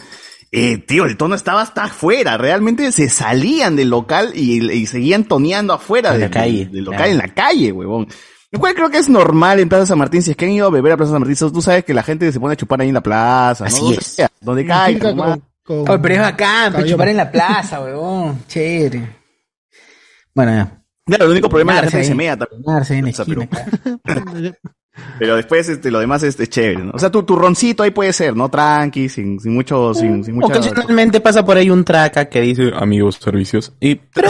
Eh, 0.51 0.77
tío, 0.77 1.05
el 1.05 1.17
tono 1.17 1.35
estaba 1.35 1.61
hasta 1.61 1.83
afuera, 1.85 2.37
realmente 2.37 2.91
se 2.93 3.09
salían 3.09 3.75
del 3.75 3.89
local 3.89 4.31
y, 4.33 4.71
y 4.71 4.85
seguían 4.85 5.25
toneando 5.25 5.73
afuera 5.73 6.17
del, 6.17 6.29
calle, 6.29 6.67
del 6.67 6.85
local 6.85 6.97
claro. 6.99 7.11
en 7.11 7.17
la 7.17 7.27
calle, 7.33 7.71
huevón. 7.73 8.07
Lo 8.51 8.59
cual 8.59 8.73
creo 8.73 8.89
que 8.89 8.99
es 8.99 9.09
normal 9.09 9.59
en 9.59 9.67
Plaza 9.67 9.87
San 9.87 9.97
Martín, 9.97 10.21
si 10.21 10.31
es 10.31 10.37
que 10.37 10.45
han 10.45 10.51
ido 10.51 10.67
a 10.67 10.69
beber 10.69 10.93
a 10.93 10.97
Plaza 10.97 11.11
San 11.11 11.21
Martín, 11.21 11.51
tú 11.51 11.61
sabes 11.61 11.83
que 11.83 11.93
la 11.93 12.03
gente 12.03 12.31
se 12.31 12.39
pone 12.39 12.53
a 12.53 12.55
chupar 12.55 12.79
ahí 12.79 12.87
en 12.87 12.93
la 12.93 13.03
plaza, 13.03 13.65
¿no? 13.65 13.67
Así 13.67 13.81
Donde 13.81 13.97
es. 13.97 14.17
Donde 14.39 14.65
caiga, 14.65 15.39
nomás. 15.67 15.89
Oh, 15.89 16.01
pero 16.01 16.15
es 16.15 16.21
bacán, 16.21 16.73
pues, 16.73 16.85
chupar 16.85 17.09
en 17.09 17.17
la 17.17 17.31
plaza, 17.31 17.81
huevón. 17.81 18.43
Chévere. 18.47 19.15
Bueno, 20.33 20.51
ya. 20.51 20.81
Claro, 21.05 21.25
el 21.25 21.31
único 21.31 21.49
problema 21.49 21.73
es 21.73 21.75
la 21.75 21.81
Darse 21.83 21.97
gente 21.97 22.03
que 22.03 22.11
se 22.11 22.15
mea 22.15 22.37
también. 22.37 22.99
En 22.99 23.07
esquina, 23.07 23.47
pero- 24.03 24.55
Pero 25.19 25.35
después 25.35 25.67
este, 25.67 25.91
lo 25.91 25.99
demás 25.99 26.23
es, 26.23 26.39
es 26.39 26.49
chévere, 26.49 26.83
¿no? 26.85 26.91
O 26.93 26.99
sea, 26.99 27.11
tu, 27.11 27.23
tu 27.23 27.35
roncito 27.35 27.83
ahí 27.83 27.91
puede 27.91 28.13
ser, 28.13 28.35
¿no? 28.35 28.49
Tranqui, 28.49 29.09
sin, 29.09 29.39
sin 29.39 29.53
mucho, 29.53 29.93
sin, 29.93 30.23
sin 30.23 30.35
mucha... 30.35 30.57
Ocasionalmente 30.57 31.19
pasa 31.19 31.43
por 31.43 31.57
ahí 31.57 31.69
un 31.69 31.83
traca 31.83 32.25
que 32.25 32.41
dice 32.41 32.71
amigos 32.75 33.15
servicios. 33.21 33.73
Y, 33.79 33.95
pero. 33.95 34.29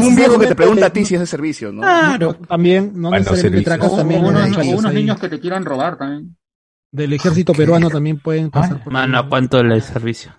un 0.00 0.16
viejo 0.16 0.38
que 0.38 0.46
te 0.48 0.54
pregunta 0.54 0.86
a 0.86 0.90
ti 0.90 1.04
si 1.04 1.14
es 1.14 1.20
de 1.20 1.26
servicio, 1.26 1.72
¿no? 1.72 1.82
Claro. 1.82 2.34
También, 2.48 2.92
no 2.94 3.10
Bueno, 3.10 3.24
necesariamente 3.24 3.64
tracas 3.64 3.92
O, 3.92 3.96
también. 3.96 4.24
o 4.24 4.28
unos, 4.28 4.92
niños 4.92 5.18
que 5.20 5.28
te 5.28 5.38
quieran 5.40 5.64
robar 5.64 5.96
también. 5.96 6.36
Del 6.94 7.12
ejército 7.12 7.52
peruano 7.54 7.90
también 7.90 8.20
pueden 8.20 8.50
pasar 8.52 8.80
por 8.84 8.92
Mano, 8.92 9.18
¿a 9.18 9.28
cuánto 9.28 9.58
el 9.58 9.82
servicio? 9.82 10.30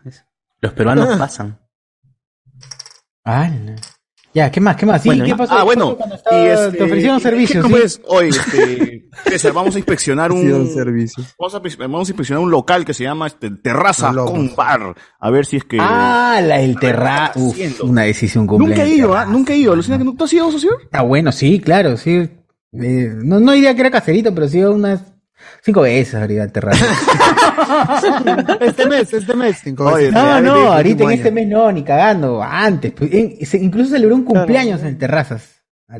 Los 0.61 0.71
peruanos 0.71 1.17
pasan. 1.17 1.59
Ah, 3.25 3.49
no. 3.49 3.75
Ya, 4.33 4.49
¿qué 4.51 4.61
más? 4.61 4.77
¿Qué 4.77 4.85
más? 4.85 5.01
Sí, 5.01 5.09
Bueno, 5.09 5.25
¿qué 5.25 5.35
pasó? 5.35 5.53
Ah, 5.53 5.63
bueno. 5.63 5.97
Estaba- 6.13 6.37
Y 6.41 6.45
este, 6.47 6.77
te 6.77 6.83
ofrecieron 6.83 7.17
¿qué- 7.17 7.23
servicios, 7.23 7.65
qué 7.65 7.67
sí. 7.73 7.75
pues, 7.79 8.01
hoy, 8.07 8.29
este, 8.29 9.09
César, 9.29 9.51
vamos 9.53 9.75
a 9.75 9.79
inspeccionar 9.79 10.31
un, 10.33 10.69
servicios. 10.73 11.35
vamos 11.37 11.55
a, 11.55 11.59
vamos 11.87 12.07
a 12.07 12.11
inspeccionar 12.11 12.41
un 12.43 12.51
local 12.51 12.85
que 12.85 12.93
se 12.93 13.03
llama 13.03 13.27
este, 13.27 13.49
Terraza 13.51 14.13
Lobos. 14.13 14.31
con 14.31 14.55
Bar. 14.55 14.95
A 15.19 15.29
ver 15.29 15.45
si 15.45 15.57
es 15.57 15.65
que... 15.65 15.77
Ah, 15.81 16.39
la 16.41 16.57
del 16.59 16.79
terra. 16.79 17.31
Uf, 17.35 17.57
una 17.83 18.03
decisión 18.03 18.47
completa. 18.47 18.75
Nunca 18.81 18.89
he 18.89 18.95
ido, 18.95 19.13
¿ah? 19.15 19.25
Nunca 19.25 19.53
he 19.53 19.57
ido. 19.57 19.73
Alucina 19.73 19.97
que 19.97 20.03
no- 20.05 20.13
¿Tú 20.15 20.23
has 20.23 20.31
ido, 20.33 20.49
socio? 20.51 20.71
Está 20.83 21.01
bueno, 21.01 21.31
sí, 21.33 21.59
claro, 21.59 21.97
sí. 21.97 22.29
Eh, 22.73 23.11
no, 23.23 23.39
no 23.41 23.51
diría 23.53 23.73
que 23.73 23.81
era 23.81 23.91
caserito, 23.91 24.33
pero 24.35 24.47
sí 24.49 24.61
unas 24.63 25.01
cinco 25.65 25.81
veces 25.81 26.13
habría 26.15 26.43
el 26.43 26.51
terraza. 26.51 26.85
Este 28.61 28.85
mes, 28.87 29.11
este 29.13 29.35
mes. 29.35 29.57
No, 29.65 29.95
realmente, 29.95 30.41
no, 30.49 30.55
el 30.57 30.67
ahorita 30.67 31.03
en 31.05 31.11
este 31.11 31.31
mes 31.31 31.47
no, 31.47 31.71
ni 31.71 31.83
cagando, 31.83 32.41
antes. 32.41 32.91
pues, 32.93 33.11
en- 33.13 33.45
se- 33.45 33.57
incluso 33.57 33.91
celebró 33.91 34.15
un 34.15 34.23
cumpleaños 34.23 34.81
en 34.81 34.87
el 34.87 34.97
terrazas. 34.97 35.51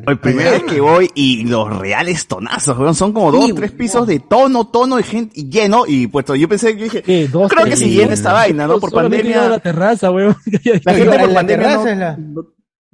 Hoy 0.06 0.16
primera 0.16 0.50
vez 0.50 0.64
que 0.64 0.80
voy 0.80 1.08
y 1.14 1.44
los 1.44 1.78
reales 1.78 2.26
tonazos, 2.26 2.76
weón, 2.76 2.94
son 2.96 3.12
como 3.12 3.30
dos, 3.30 3.54
tres 3.54 3.70
pisos 3.70 4.06
de 4.06 4.18
tono, 4.18 4.66
tono 4.66 4.96
de 4.96 5.04
gente 5.04 5.32
y 5.38 5.48
lleno 5.48 5.84
y 5.86 6.08
pues 6.08 6.26
yo 6.26 6.48
pensé, 6.48 6.76
yo 6.76 6.84
dije, 6.84 7.02
creo 7.04 7.64
que 7.64 7.76
si 7.76 7.90
llena 7.90 8.12
esta 8.14 8.32
vaina, 8.32 8.66
¿no? 8.66 8.80
Por 8.80 8.90
pandemia. 8.92 9.48
la 9.48 9.58
terraza, 9.60 10.10
weón. 10.10 10.36
La 10.84 10.92
gente 10.92 11.18
por 11.18 11.28
la 11.28 11.34
pandemia 11.34 11.68
no- 12.18 12.46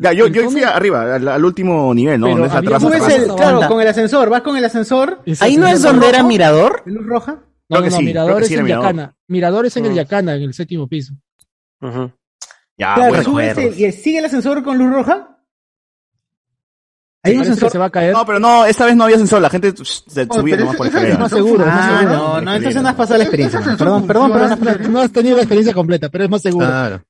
Ya, 0.02 0.12
yo, 0.12 0.26
yo 0.26 0.50
fui 0.50 0.62
arriba, 0.62 1.14
al, 1.14 1.28
al 1.28 1.44
último 1.44 1.94
nivel, 1.94 2.20
¿no? 2.20 2.26
Pero 2.26 2.38
la 2.46 2.52
había- 2.76 3.16
el- 3.16 3.26
claro, 3.34 3.68
con 3.68 3.80
el 3.80 3.86
ascensor, 3.88 4.28
vas 4.30 4.42
con 4.42 4.56
el 4.56 4.64
ascensor. 4.64 5.22
Ahí 5.40 5.56
no 5.56 5.66
es 5.68 5.80
donde 5.82 6.08
era 6.08 6.22
Mirador. 6.24 6.82
¿De 6.84 6.92
luz 6.92 7.06
roja? 7.06 7.32
No, 7.68 7.78
Creo 7.78 7.80
no, 7.80 7.84
que 7.84 7.90
no, 7.90 7.96
sí, 7.98 8.04
Mirador 8.04 8.28
creo 8.30 8.36
que 8.38 8.42
es 8.42 8.48
sí 8.48 8.54
en 8.54 8.58
era 8.58 8.64
Mirador. 8.64 8.84
Yacana. 8.86 9.16
Mirador 9.28 9.66
es 9.66 9.76
en 9.76 9.86
el 9.86 9.94
Yacana, 9.94 10.34
en 10.34 10.42
el 10.42 10.54
séptimo 10.54 10.88
piso. 10.88 11.14
Ya, 12.76 12.94
claro, 12.94 13.08
bueno. 13.10 13.22
subes 13.24 13.58
el- 13.58 13.80
y 13.80 13.92
sigue 13.92 14.18
el 14.18 14.24
ascensor 14.24 14.62
con 14.62 14.76
luz 14.76 14.90
roja. 14.92 15.28
Hay 17.24 17.34
un 17.34 17.38
Parece 17.38 17.50
que 17.50 17.52
ascensor. 17.52 17.70
se 17.70 17.78
va 17.78 17.84
a 17.84 17.90
caer. 17.90 18.12
No, 18.12 18.26
pero 18.26 18.40
no, 18.40 18.64
esta 18.64 18.84
vez 18.84 18.96
no 18.96 19.04
había 19.04 19.14
ascensor, 19.14 19.40
la 19.40 19.48
gente 19.50 19.72
se 19.76 19.84
subía 20.26 20.56
pero 20.56 20.58
nomás 20.64 20.76
por 20.76 20.86
ese 20.88 20.96
escalera. 20.96 21.14
es 21.14 21.20
más 21.20 21.30
seguro, 21.30 21.60
es 21.62 21.66
más 21.70 21.78
Ah, 21.80 21.98
seguro. 22.00 22.16
no, 22.18 22.40
no, 22.40 22.54
entonces 22.56 22.82
no 22.82 22.88
has 22.88 22.94
pasado 22.96 23.18
la 23.18 23.24
experiencia. 23.24 23.60
Perdón, 23.78 24.06
perdón, 24.08 24.30
no, 24.32 24.88
no 24.90 25.00
has 25.00 25.12
tenido 25.12 25.36
la 25.36 25.42
experiencia 25.42 25.72
completa, 25.72 26.08
pero 26.08 26.24
es 26.24 26.30
más 26.30 26.42
seguro. 26.42 26.66
Claro. 26.66 27.02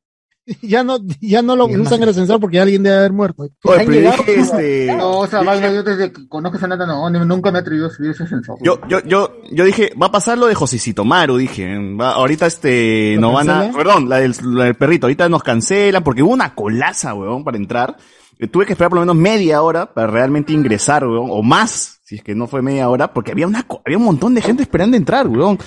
Ya 0.63 0.83
no, 0.83 0.99
ya 1.21 1.41
no 1.43 1.55
lo 1.57 1.67
usan 1.67 2.03
el 2.03 2.09
ascensor 2.09 2.41
porque 2.41 2.59
alguien 2.61 2.83
debe 2.83 2.97
haber 2.97 3.13
muerto. 3.13 3.45
Oye, 3.65 3.85
pero 3.87 3.93
yo 4.01 4.11
dije, 4.11 4.41
este... 4.41 4.95
No, 4.97 5.21
o 5.21 5.27
sea, 5.27 5.43
yo 5.73 5.83
desde 5.85 6.13
que 6.13 6.29
conozco 6.29 6.59
esa 6.59 6.67
nata, 6.67 6.85
no, 6.85 7.09
nunca 7.11 7.53
me 7.53 7.59
he 7.59 7.61
atrevido 7.61 7.87
a 7.87 7.91
subir 7.91 8.11
ese 8.11 8.25
ascensor. 8.25 8.57
Yo, 8.61 8.81
yo, 8.89 9.01
yo, 9.05 9.37
yo 9.53 9.65
dije, 9.65 9.93
va 10.01 10.07
a 10.07 10.13
pasar 10.13 10.39
lo 10.39 10.47
de 10.47 10.55
Josecito 10.55 11.05
Maru, 11.05 11.37
dije. 11.37 11.77
Va- 11.97 12.13
ahorita 12.15 12.47
este, 12.47 13.15
¿Lo 13.15 13.21
no 13.23 13.33
van 13.33 13.51
a, 13.51 13.71
perdón, 13.73 14.09
la 14.09 14.19
del, 14.19 14.35
la 14.43 14.65
del 14.65 14.75
perrito, 14.75 15.07
ahorita 15.07 15.29
nos 15.29 15.43
cancelan 15.45 16.03
porque 16.03 16.23
hubo 16.23 16.33
una 16.33 16.55
colaza, 16.55 17.15
weón, 17.15 17.45
para 17.45 17.57
entrar. 17.57 17.97
Eh, 18.39 18.49
Tuve 18.49 18.67
que 18.67 18.73
esperar 18.73 18.91
por 18.91 18.97
lo 18.99 19.03
menos 19.03 19.17
media 19.17 19.63
hora 19.63 19.95
para 19.95 20.09
realmente 20.09 20.53
ingresar, 20.53 21.07
weón, 21.07 21.29
o 21.31 21.43
más, 21.43 22.01
si 22.03 22.17
es 22.17 22.23
que 22.25 22.35
no 22.35 22.49
fue 22.49 22.63
media 22.63 22.89
hora, 22.89 23.13
porque 23.15 23.31
había 23.31 23.47
una, 23.47 23.63
co- 23.63 23.81
había 23.87 23.99
un 23.99 24.05
montón 24.05 24.35
de 24.35 24.43
gente 24.43 24.63
esperando 24.65 24.97
entrar, 24.97 25.29
weón. 25.29 25.59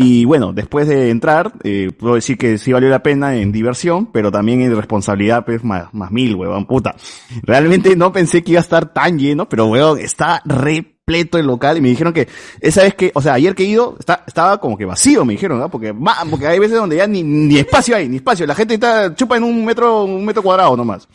Y 0.00 0.26
bueno, 0.26 0.52
después 0.52 0.86
de 0.86 1.10
entrar, 1.10 1.54
eh, 1.64 1.90
puedo 1.98 2.14
decir 2.14 2.38
que 2.38 2.56
sí 2.58 2.72
valió 2.72 2.88
la 2.88 3.02
pena 3.02 3.34
en 3.34 3.50
diversión, 3.50 4.06
pero 4.06 4.30
también 4.30 4.62
en 4.62 4.76
responsabilidad, 4.76 5.44
pues, 5.44 5.64
más, 5.64 5.92
más 5.92 6.12
mil, 6.12 6.36
weón, 6.36 6.66
puta. 6.66 6.94
Realmente 7.42 7.96
no 7.96 8.12
pensé 8.12 8.44
que 8.44 8.52
iba 8.52 8.60
a 8.60 8.62
estar 8.62 8.92
tan 8.92 9.18
lleno, 9.18 9.48
pero 9.48 9.66
weón, 9.66 9.98
está 9.98 10.40
repleto 10.44 11.36
el 11.36 11.46
local 11.46 11.78
y 11.78 11.80
me 11.80 11.88
dijeron 11.88 12.12
que 12.12 12.28
esa 12.60 12.84
vez 12.84 12.94
que, 12.94 13.10
o 13.12 13.20
sea, 13.20 13.34
ayer 13.34 13.56
que 13.56 13.64
he 13.64 13.66
ido, 13.66 13.96
está, 13.98 14.22
estaba 14.24 14.60
como 14.60 14.78
que 14.78 14.84
vacío, 14.84 15.24
me 15.24 15.32
dijeron, 15.32 15.58
¿no? 15.58 15.68
Porque, 15.68 15.92
porque 16.30 16.46
hay 16.46 16.60
veces 16.60 16.76
donde 16.76 16.94
ya 16.94 17.08
ni, 17.08 17.24
ni 17.24 17.58
espacio 17.58 17.96
hay, 17.96 18.08
ni 18.08 18.18
espacio. 18.18 18.46
La 18.46 18.54
gente 18.54 18.74
está, 18.74 19.12
chupa 19.16 19.36
en 19.36 19.42
un 19.42 19.64
metro, 19.64 20.04
un 20.04 20.24
metro 20.24 20.44
cuadrado 20.44 20.76
nomás. 20.76 21.08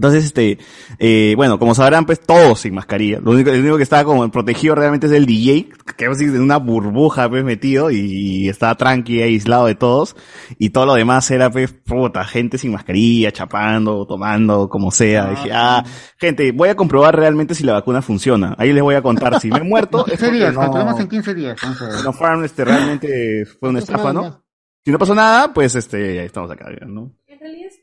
Entonces, 0.00 0.24
este, 0.24 0.56
eh, 0.98 1.34
bueno, 1.36 1.58
como 1.58 1.74
sabrán, 1.74 2.06
pues 2.06 2.20
todos 2.20 2.60
sin 2.60 2.72
mascarilla. 2.72 3.20
Lo 3.20 3.32
único, 3.32 3.50
el 3.50 3.60
único 3.60 3.76
que 3.76 3.82
estaba 3.82 4.02
como 4.04 4.26
protegido 4.30 4.74
realmente 4.74 5.08
es 5.08 5.12
el 5.12 5.26
DJ, 5.26 5.68
que 5.94 6.06
así 6.06 6.24
en 6.24 6.40
una 6.40 6.56
burbuja, 6.56 7.28
pues 7.28 7.44
metido 7.44 7.90
y, 7.90 8.48
estaba 8.48 8.76
tranqui, 8.76 9.20
aislado 9.20 9.66
de 9.66 9.74
todos. 9.74 10.16
Y 10.56 10.70
todo 10.70 10.86
lo 10.86 10.94
demás 10.94 11.30
era, 11.30 11.50
pues, 11.50 11.74
puta, 11.74 12.24
gente 12.24 12.56
sin 12.56 12.72
mascarilla, 12.72 13.30
chapando, 13.30 14.06
tomando, 14.06 14.70
como 14.70 14.90
sea. 14.90 15.28
Dije, 15.28 15.50
ah, 15.52 15.84
gente, 16.16 16.50
voy 16.52 16.70
a 16.70 16.76
comprobar 16.76 17.14
realmente 17.14 17.54
si 17.54 17.64
la 17.64 17.74
vacuna 17.74 18.00
funciona. 18.00 18.54
Ahí 18.56 18.72
les 18.72 18.82
voy 18.82 18.94
a 18.94 19.02
contar 19.02 19.38
si 19.38 19.50
me 19.50 19.58
he 19.58 19.64
muerto. 19.64 20.06
es 20.06 20.18
15 20.18 20.24
porque 20.24 20.38
días, 20.38 20.54
no- 20.54 20.98
en 20.98 21.08
15 21.08 21.34
días. 21.34 21.58
no 22.02 22.12
fueron, 22.14 22.42
este, 22.42 22.64
realmente 22.64 23.44
fue 23.44 23.68
una 23.68 23.80
estafa, 23.80 24.14
¿no? 24.14 24.42
Si 24.82 24.90
no 24.90 24.96
pasó 24.98 25.14
nada, 25.14 25.52
pues, 25.52 25.74
este, 25.74 26.20
ahí 26.20 26.24
estamos 26.24 26.50
acá, 26.50 26.70
¿no? 26.86 27.12
En 27.26 27.38
realidad 27.38 27.68
es 27.70 27.79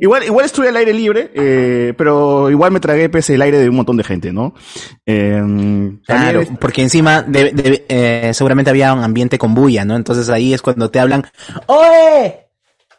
Igual, 0.00 0.24
igual 0.24 0.44
estuve 0.46 0.68
al 0.68 0.76
aire 0.76 0.92
libre, 0.94 1.30
eh, 1.34 1.94
pero 1.96 2.50
igual 2.50 2.70
me 2.72 2.80
tragué 2.80 3.08
pues, 3.08 3.28
el 3.30 3.42
aire 3.42 3.58
de 3.58 3.68
un 3.68 3.76
montón 3.76 3.96
de 3.96 4.04
gente, 4.04 4.32
¿no? 4.32 4.54
Eh, 5.06 5.40
Claro, 6.06 6.40
también- 6.40 6.56
porque 6.56 6.82
encima 6.82 7.22
de- 7.22 7.52
de- 7.52 7.84
eh, 7.88 8.30
seguramente 8.34 8.70
había 8.70 8.92
un 8.94 9.02
ambiente 9.04 9.38
con 9.38 9.54
bulla, 9.54 9.84
¿no? 9.84 9.96
Entonces 9.96 10.28
ahí 10.30 10.54
es 10.54 10.62
cuando 10.62 10.90
te 10.90 11.00
hablan, 11.00 11.26
¡Oye! 11.66 12.46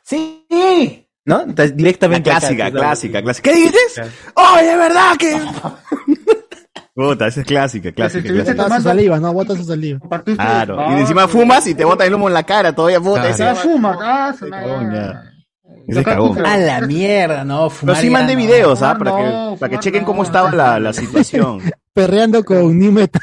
¡Sí! 0.04 1.08
¿No? 1.26 1.42
Entonces, 1.42 1.76
directamente. 1.78 2.30
La 2.30 2.40
clásica, 2.40 2.72
clásica, 2.72 3.22
clásica. 3.22 3.50
¿Qué 3.52 3.56
dices? 3.56 4.02
¡Oye, 4.36 4.66
de 4.68 4.76
verdad 4.78 5.16
que! 5.18 5.40
Puta, 6.94 7.28
esa 7.28 7.40
es 7.42 7.46
clásica, 7.48 7.92
clásica, 7.94 8.30
Bota 8.34 8.54
clásica. 8.54 8.82
saliva, 8.82 9.20
no, 9.20 9.32
bota 9.34 9.56
su 9.56 9.64
saliva. 9.64 10.00
Claro, 10.36 10.78
y 10.92 11.00
encima 11.00 11.26
fumas 11.28 11.66
y 11.68 11.74
te 11.74 11.86
botan 11.86 12.08
el 12.08 12.14
humo 12.16 12.28
en 12.28 12.34
la 12.34 12.44
cara 12.44 12.76
todavía, 12.76 13.00
ese- 13.30 13.44
Ah, 13.46 13.56
fuma, 13.56 13.98
ah, 14.02 14.36
A 16.46 16.58
la 16.58 16.82
mierda, 16.82 17.44
no, 17.44 17.58
Pero 17.60 17.70
fumar 17.70 17.96
sí 17.98 18.06
ya 18.08 18.12
mandé 18.12 18.34
no. 18.34 18.40
videos, 18.42 18.82
¿ah? 18.82 18.98
Para 18.98 19.12
no, 19.12 19.54
que, 19.54 19.60
para 19.60 19.70
que 19.72 19.80
chequen 19.80 20.02
no. 20.02 20.08
cómo 20.08 20.24
estaba 20.24 20.52
la, 20.52 20.80
la 20.80 20.94
situación. 20.94 21.60
Perreando 21.94 22.44
con 22.44 22.78
New 22.78 22.92
Metal. 22.92 23.22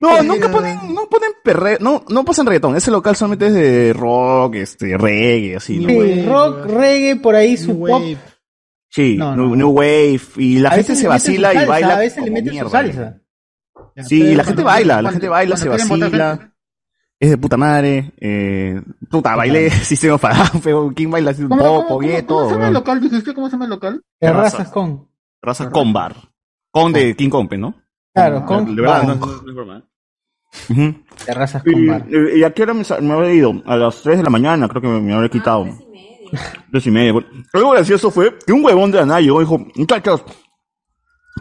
No, 0.00 0.22
nunca 0.22 0.50
ponen, 0.50 0.78
no 0.94 1.06
ponen 1.08 1.30
perre, 1.42 1.78
no, 1.80 2.04
no 2.10 2.24
pasan 2.26 2.44
reggaetón. 2.46 2.76
Ese 2.76 2.90
local 2.90 3.16
solamente 3.16 3.46
es 3.46 3.54
de 3.54 3.92
rock, 3.94 4.56
este, 4.56 4.98
reggae, 4.98 5.56
así, 5.56 5.78
¿no? 5.78 5.88
Sí, 5.88 6.26
rock, 6.26 6.66
reggae, 6.66 7.16
por 7.16 7.34
ahí 7.34 7.56
su 7.56 7.78
pop. 7.80 8.02
Sí, 8.90 9.16
No, 9.16 9.34
new, 9.34 9.50
no. 9.50 9.56
new 9.56 9.70
Wave, 9.70 10.20
y 10.36 10.58
la 10.58 10.68
A 10.70 10.72
gente 10.72 10.94
se 10.94 11.08
vacila 11.08 11.54
y 11.54 11.66
baila. 11.66 11.94
A 11.94 11.98
veces 11.98 12.22
le 12.22 12.30
como 12.30 12.42
mete 12.42 12.58
su 12.60 12.68
salsa. 12.68 13.18
Sí, 14.06 14.34
la 14.34 14.44
gente 14.44 14.62
baila, 14.62 15.00
la 15.00 15.10
gente 15.10 15.28
baila, 15.28 15.56
se 15.56 15.68
vacila. 15.68 16.53
Es 17.20 17.30
de 17.30 17.38
puta 17.38 17.56
madre, 17.56 18.12
eh, 18.20 18.82
puta, 19.08 19.36
bailé 19.36 19.70
Sistema 19.84 20.18
pero 20.62 20.92
¿quién 20.94 21.10
baila 21.10 21.30
así? 21.30 21.42
¿Cómo, 21.42 21.56
Popo, 21.56 21.72
cómo, 21.74 21.86
cómo, 21.88 21.98
bien, 22.00 22.26
cómo 22.26 22.40
todo, 22.40 22.48
se 22.48 22.54
llama 22.54 22.66
el 22.68 22.74
local? 22.74 23.00
¿Dijiste 23.00 23.34
cómo 23.34 23.46
se 23.48 23.52
llama 23.52 23.64
el 23.66 23.70
local? 23.70 24.02
Terrazas 24.20 24.68
con. 24.70 25.08
Raza 25.40 25.70
con 25.70 25.92
bar. 25.92 26.16
Con 26.70 26.92
de 26.92 27.14
King 27.14 27.30
Kong, 27.30 27.48
¿no? 27.56 27.74
Claro, 28.12 28.44
con 28.44 28.74
De 28.74 28.82
verdad, 28.82 29.02
no, 29.04 29.08
bar. 29.08 29.16
no- 29.18 29.26
no 29.26 29.48
es 29.48 29.54
broma. 29.54 29.84
Terrazas 31.24 31.62
Y, 31.66 31.72
con 31.72 31.86
bar. 31.86 32.06
y- 32.10 32.40
y 32.40 32.44
a 32.44 32.52
qué 32.52 32.62
hora 32.62 32.74
me, 32.74 33.12
habré 33.12 33.34
ido? 33.36 33.62
A 33.66 33.76
las 33.76 34.02
3 34.02 34.18
de 34.18 34.24
la 34.24 34.30
mañana, 34.30 34.68
creo 34.68 34.82
que 34.82 34.88
me, 34.88 35.00
me 35.00 35.14
habré 35.14 35.30
quitado. 35.30 35.66
Tres 36.72 36.86
y 36.86 36.90
media. 36.90 37.12
Bueno, 37.12 37.28
Algo 37.52 37.70
gracioso 37.70 38.10
fue 38.10 38.36
que 38.44 38.52
un 38.52 38.64
huevón 38.64 38.90
de 38.90 38.98
la 38.98 39.06
nada 39.06 39.20
llegó 39.20 39.40
y 39.40 39.44
dijo, 39.44 39.58
muchachos, 39.76 40.24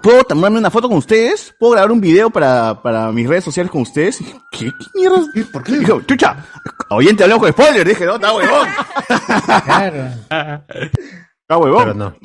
¿puedo 0.02 0.24
tomarme 0.24 0.58
una 0.60 0.72
foto 0.72 0.88
con 0.90 0.98
ustedes? 0.98 1.54
¿Puedo 1.60 1.74
grabar 1.74 1.92
un 1.92 2.02
video 2.02 2.30
para, 2.30 2.82
para 2.82 3.12
mis 3.12 3.28
redes 3.28 3.44
sociales 3.44 3.72
con 3.72 3.82
ustedes? 3.82 4.20
¿Qué, 4.52 4.66
qué 4.66 4.86
mierda? 4.96 5.22
¿Por 5.52 5.64
qué? 5.64 5.78
Dijo, 5.80 6.02
chucha, 6.02 6.46
oyente, 6.90 7.24
hablamos 7.24 7.44
con 7.44 7.52
spoiler. 7.54 7.88
Dije, 7.88 8.06
no, 8.06 8.16
está 8.16 8.34
huevón. 8.34 8.68
Está 10.30 11.58
huevón. 11.58 11.84
Pero 11.84 11.94
no. 11.94 12.16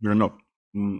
Pero 0.00 0.14
no. 0.14 0.38
Mm. 0.72 0.98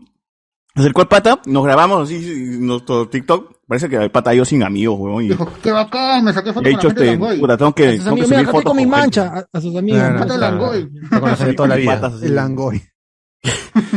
Se 0.75 0.81
acercó 0.81 1.03
el 1.03 1.09
pata, 1.09 1.41
nos 1.47 1.65
grabamos 1.65 2.03
así, 2.03 2.57
nuestro 2.59 3.09
TikTok. 3.09 3.55
Parece 3.69 3.89
que 3.89 3.97
el 3.97 4.11
pata 4.11 4.35
yo 4.35 4.45
sin 4.45 4.63
amigos, 4.65 4.99
huevón. 4.99 5.25
Y, 5.25 5.29
Dijo, 5.29 5.49
qué 5.63 5.71
bacán, 5.71 6.25
me 6.25 6.33
saqué 6.33 6.51
y 6.51 6.53
foto 6.53 6.69
he 6.69 6.73
con 6.73 6.83
la 6.83 6.83
gente 6.83 7.01
de 7.01 7.07
este, 7.07 7.19
Langoy. 7.19 7.39
puta, 7.41 7.57
tengo 7.57 7.75
que, 7.75 7.89
A 7.89 7.93
sus 7.93 8.05
tengo 8.05 8.17
que 8.17 8.23
subir 8.25 8.39
mira, 8.39 8.51
fotos 8.51 8.65
con 8.65 8.77
mi 8.77 8.83
gente. 8.83 8.97
mancha. 8.97 9.33
A, 9.35 9.59
a 9.59 9.61
sus 9.61 9.77
amigos. 9.77 10.01
Claro, 10.01 10.19
Pata 10.19 10.33
de. 10.35 10.39
Langoy. 10.41 10.91
Lo 11.11 11.55
toda 11.55 11.69
la 11.69 11.77
vida. 11.77 12.13
El 12.23 12.35
Langoy. 12.35 12.83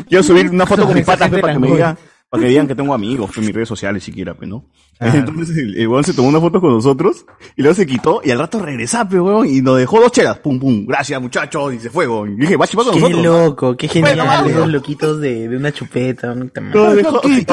Quiero 0.08 0.24
subir 0.24 0.50
una 0.50 0.66
foto 0.66 0.86
con 0.86 0.94
mis 0.94 1.06
patas 1.06 1.30
pe, 1.30 1.40
para 1.40 1.54
que 1.54 1.60
me 1.60 1.68
Langoy. 1.70 1.98
Para 2.30 2.44
que 2.44 2.50
digan 2.50 2.68
que 2.68 2.76
tengo 2.76 2.94
amigos 2.94 3.32
en 3.38 3.46
mis 3.46 3.54
redes 3.56 3.70
sociales 3.70 4.04
siquiera, 4.04 4.34
pues, 4.36 4.50
¿no? 4.50 4.66
Claro. 4.98 5.20
Entonces 5.20 5.58
el, 5.58 5.78
el 5.78 5.88
weón 5.88 6.04
se 6.04 6.14
tomó 6.14 6.28
una 6.30 6.40
foto 6.42 6.60
con 6.60 6.72
nosotros 6.74 7.26
y 7.56 7.62
luego 7.62 7.76
se 7.76 7.86
quitó 7.86 8.22
y 8.24 8.32
al 8.32 8.40
rato 8.40 8.60
regresaba, 8.60 9.10
pues, 9.10 9.22
weón, 9.22 9.48
y 9.48 9.62
nos 9.62 9.78
dejó 9.78 10.00
dos 10.02 10.12
chelas, 10.12 10.40
pum, 10.40 10.60
pum, 10.60 10.86
gracias 10.86 11.22
muchachos, 11.22 11.74
y 11.74 11.80
se 11.80 11.90
fue, 11.90 12.08
weón. 12.08 12.34
Y 12.34 12.36
dije, 12.38 12.58
va 12.58 12.66
a 12.66 12.68
chupar 12.68 12.86
con 12.88 12.96
Qué 12.96 13.00
nosotros. 13.02 13.24
loco, 13.26 13.78
qué 13.78 13.88
genial. 13.88 14.48
Esos 14.50 14.68
loquitos 14.68 15.20
de, 15.22 15.48
de 15.48 15.56
una 15.58 15.72
chupeta. 15.72 16.34
No, 16.36 16.94
dejó- 16.96 17.22
Oye, 17.24 17.46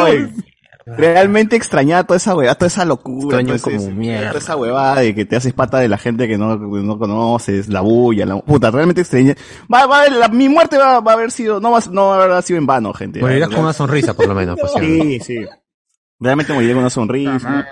Realmente 0.87 1.57
extrañaba 1.57 2.05
toda 2.05 2.18
esa 2.18 2.35
huevada, 2.35 2.55
toda 2.57 2.66
esa 2.66 2.85
locura. 2.85 3.41
Extraño 3.41 3.78
como 3.80 3.91
mierda. 3.93 4.28
Toda 4.28 4.39
esa 4.41 4.57
huevada 4.57 5.01
de 5.01 5.14
que 5.14 5.24
te 5.24 5.37
haces 5.37 5.53
pata 5.55 5.78
de 5.78 5.89
la 5.89 5.97
gente 5.97 6.28
que 6.28 6.37
no, 6.37 6.57
no 6.57 6.99
conoces, 6.99 7.68
la 7.68 7.80
bulla, 7.80 8.26
la 8.26 8.39
puta, 8.41 8.70
realmente 8.70 9.01
extraña. 9.01 9.35
Va, 9.72 9.87
va, 9.87 10.09
la- 10.09 10.28
mi 10.28 10.49
muerte 10.49 10.76
va, 10.76 11.01
va 11.01 11.12
a 11.12 11.14
haber 11.14 11.30
sido, 11.30 11.59
no 11.61 11.70
va, 11.70 11.80
no 11.91 12.12
haber 12.12 12.43
sido 12.43 12.59
en 12.59 12.66
vano, 12.66 12.93
gente. 12.93 13.20
Morirás 13.20 13.49
con 13.49 13.61
una 13.61 13.72
sonrisa, 13.72 14.14
por 14.14 14.26
lo 14.28 14.35
menos. 14.35 14.59
Sí, 14.78 15.20
sí. 15.20 15.45
Realmente 16.20 16.53
moriré 16.53 16.72
con 16.74 16.80
una 16.80 16.91
sonrisa. 16.91 17.66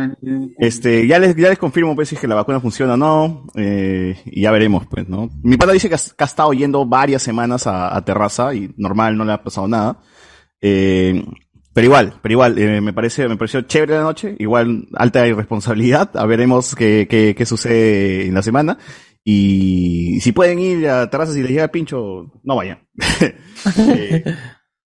Este, 0.59 1.07
ya 1.07 1.19
les, 1.19 1.37
ya 1.37 1.49
les 1.51 1.59
confirmo, 1.59 1.95
pues, 1.95 2.09
si 2.09 2.15
es 2.17 2.21
que 2.21 2.27
la 2.27 2.35
vacuna 2.35 2.61
funciona 2.61 2.95
o 2.95 2.97
no, 2.97 3.47
eh, 3.55 4.21
y 4.27 4.43
ya 4.43 4.51
veremos, 4.51 4.87
pues, 4.87 5.09
¿no? 5.09 5.31
Mi 5.43 5.57
pata 5.57 5.73
dice 5.73 5.89
que, 5.89 5.95
ha 5.95 6.25
estado 6.25 6.53
yendo 6.53 6.85
varias 6.87 7.23
semanas 7.23 7.67
a, 7.67 7.95
a 7.97 8.05
terraza 8.05 8.53
y 8.55 8.75
normal, 8.77 9.17
no 9.17 9.25
le 9.25 9.33
ha 9.33 9.43
pasado 9.43 9.69
nada. 9.69 9.99
Eh, 10.61 11.25
pero 11.73 11.85
igual, 11.87 12.15
pero 12.23 12.33
igual, 12.33 12.59
eh, 12.59 12.81
me 12.81 12.93
parece, 12.93 13.29
me 13.29 13.37
pareció 13.37 13.63
chévere 13.63 13.95
la 13.95 14.03
noche, 14.03 14.37
igual 14.39 14.89
alta 14.95 15.27
irresponsabilidad, 15.27 16.17
a 16.17 16.27
veremos 16.27 16.75
qué, 16.75 17.07
qué, 17.09 17.35
qué 17.37 17.47
sucede 17.47 18.27
en 18.27 18.35
la 18.35 18.43
semana. 18.43 18.79
Y 19.25 20.19
si 20.21 20.33
pueden 20.33 20.59
ir 20.59 20.89
a 20.89 21.09
terrazas 21.09 21.37
y 21.37 21.43
les 21.43 21.51
llega 21.51 21.65
el 21.65 21.71
pincho, 21.71 22.33
no 22.43 22.57
vayan. 22.57 22.87
Eh, 23.79 24.25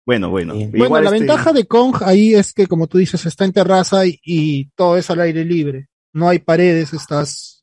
bueno, 0.07 0.31
bueno. 0.31 0.55
Bueno, 0.55 0.85
Igual, 0.85 1.03
la 1.03 1.09
este, 1.11 1.19
ventaja 1.19 1.53
de 1.53 1.67
Kong 1.67 1.97
ahí 2.01 2.33
es 2.33 2.51
que, 2.51 2.65
como 2.65 2.87
tú 2.87 2.97
dices, 2.97 3.23
está 3.27 3.45
en 3.45 3.53
terraza 3.53 4.07
y, 4.07 4.19
y 4.23 4.69
todo 4.71 4.97
es 4.97 5.07
al 5.11 5.21
aire 5.21 5.45
libre. 5.45 5.89
No 6.13 6.29
hay 6.29 6.39
paredes, 6.39 6.93
estás, 6.93 7.54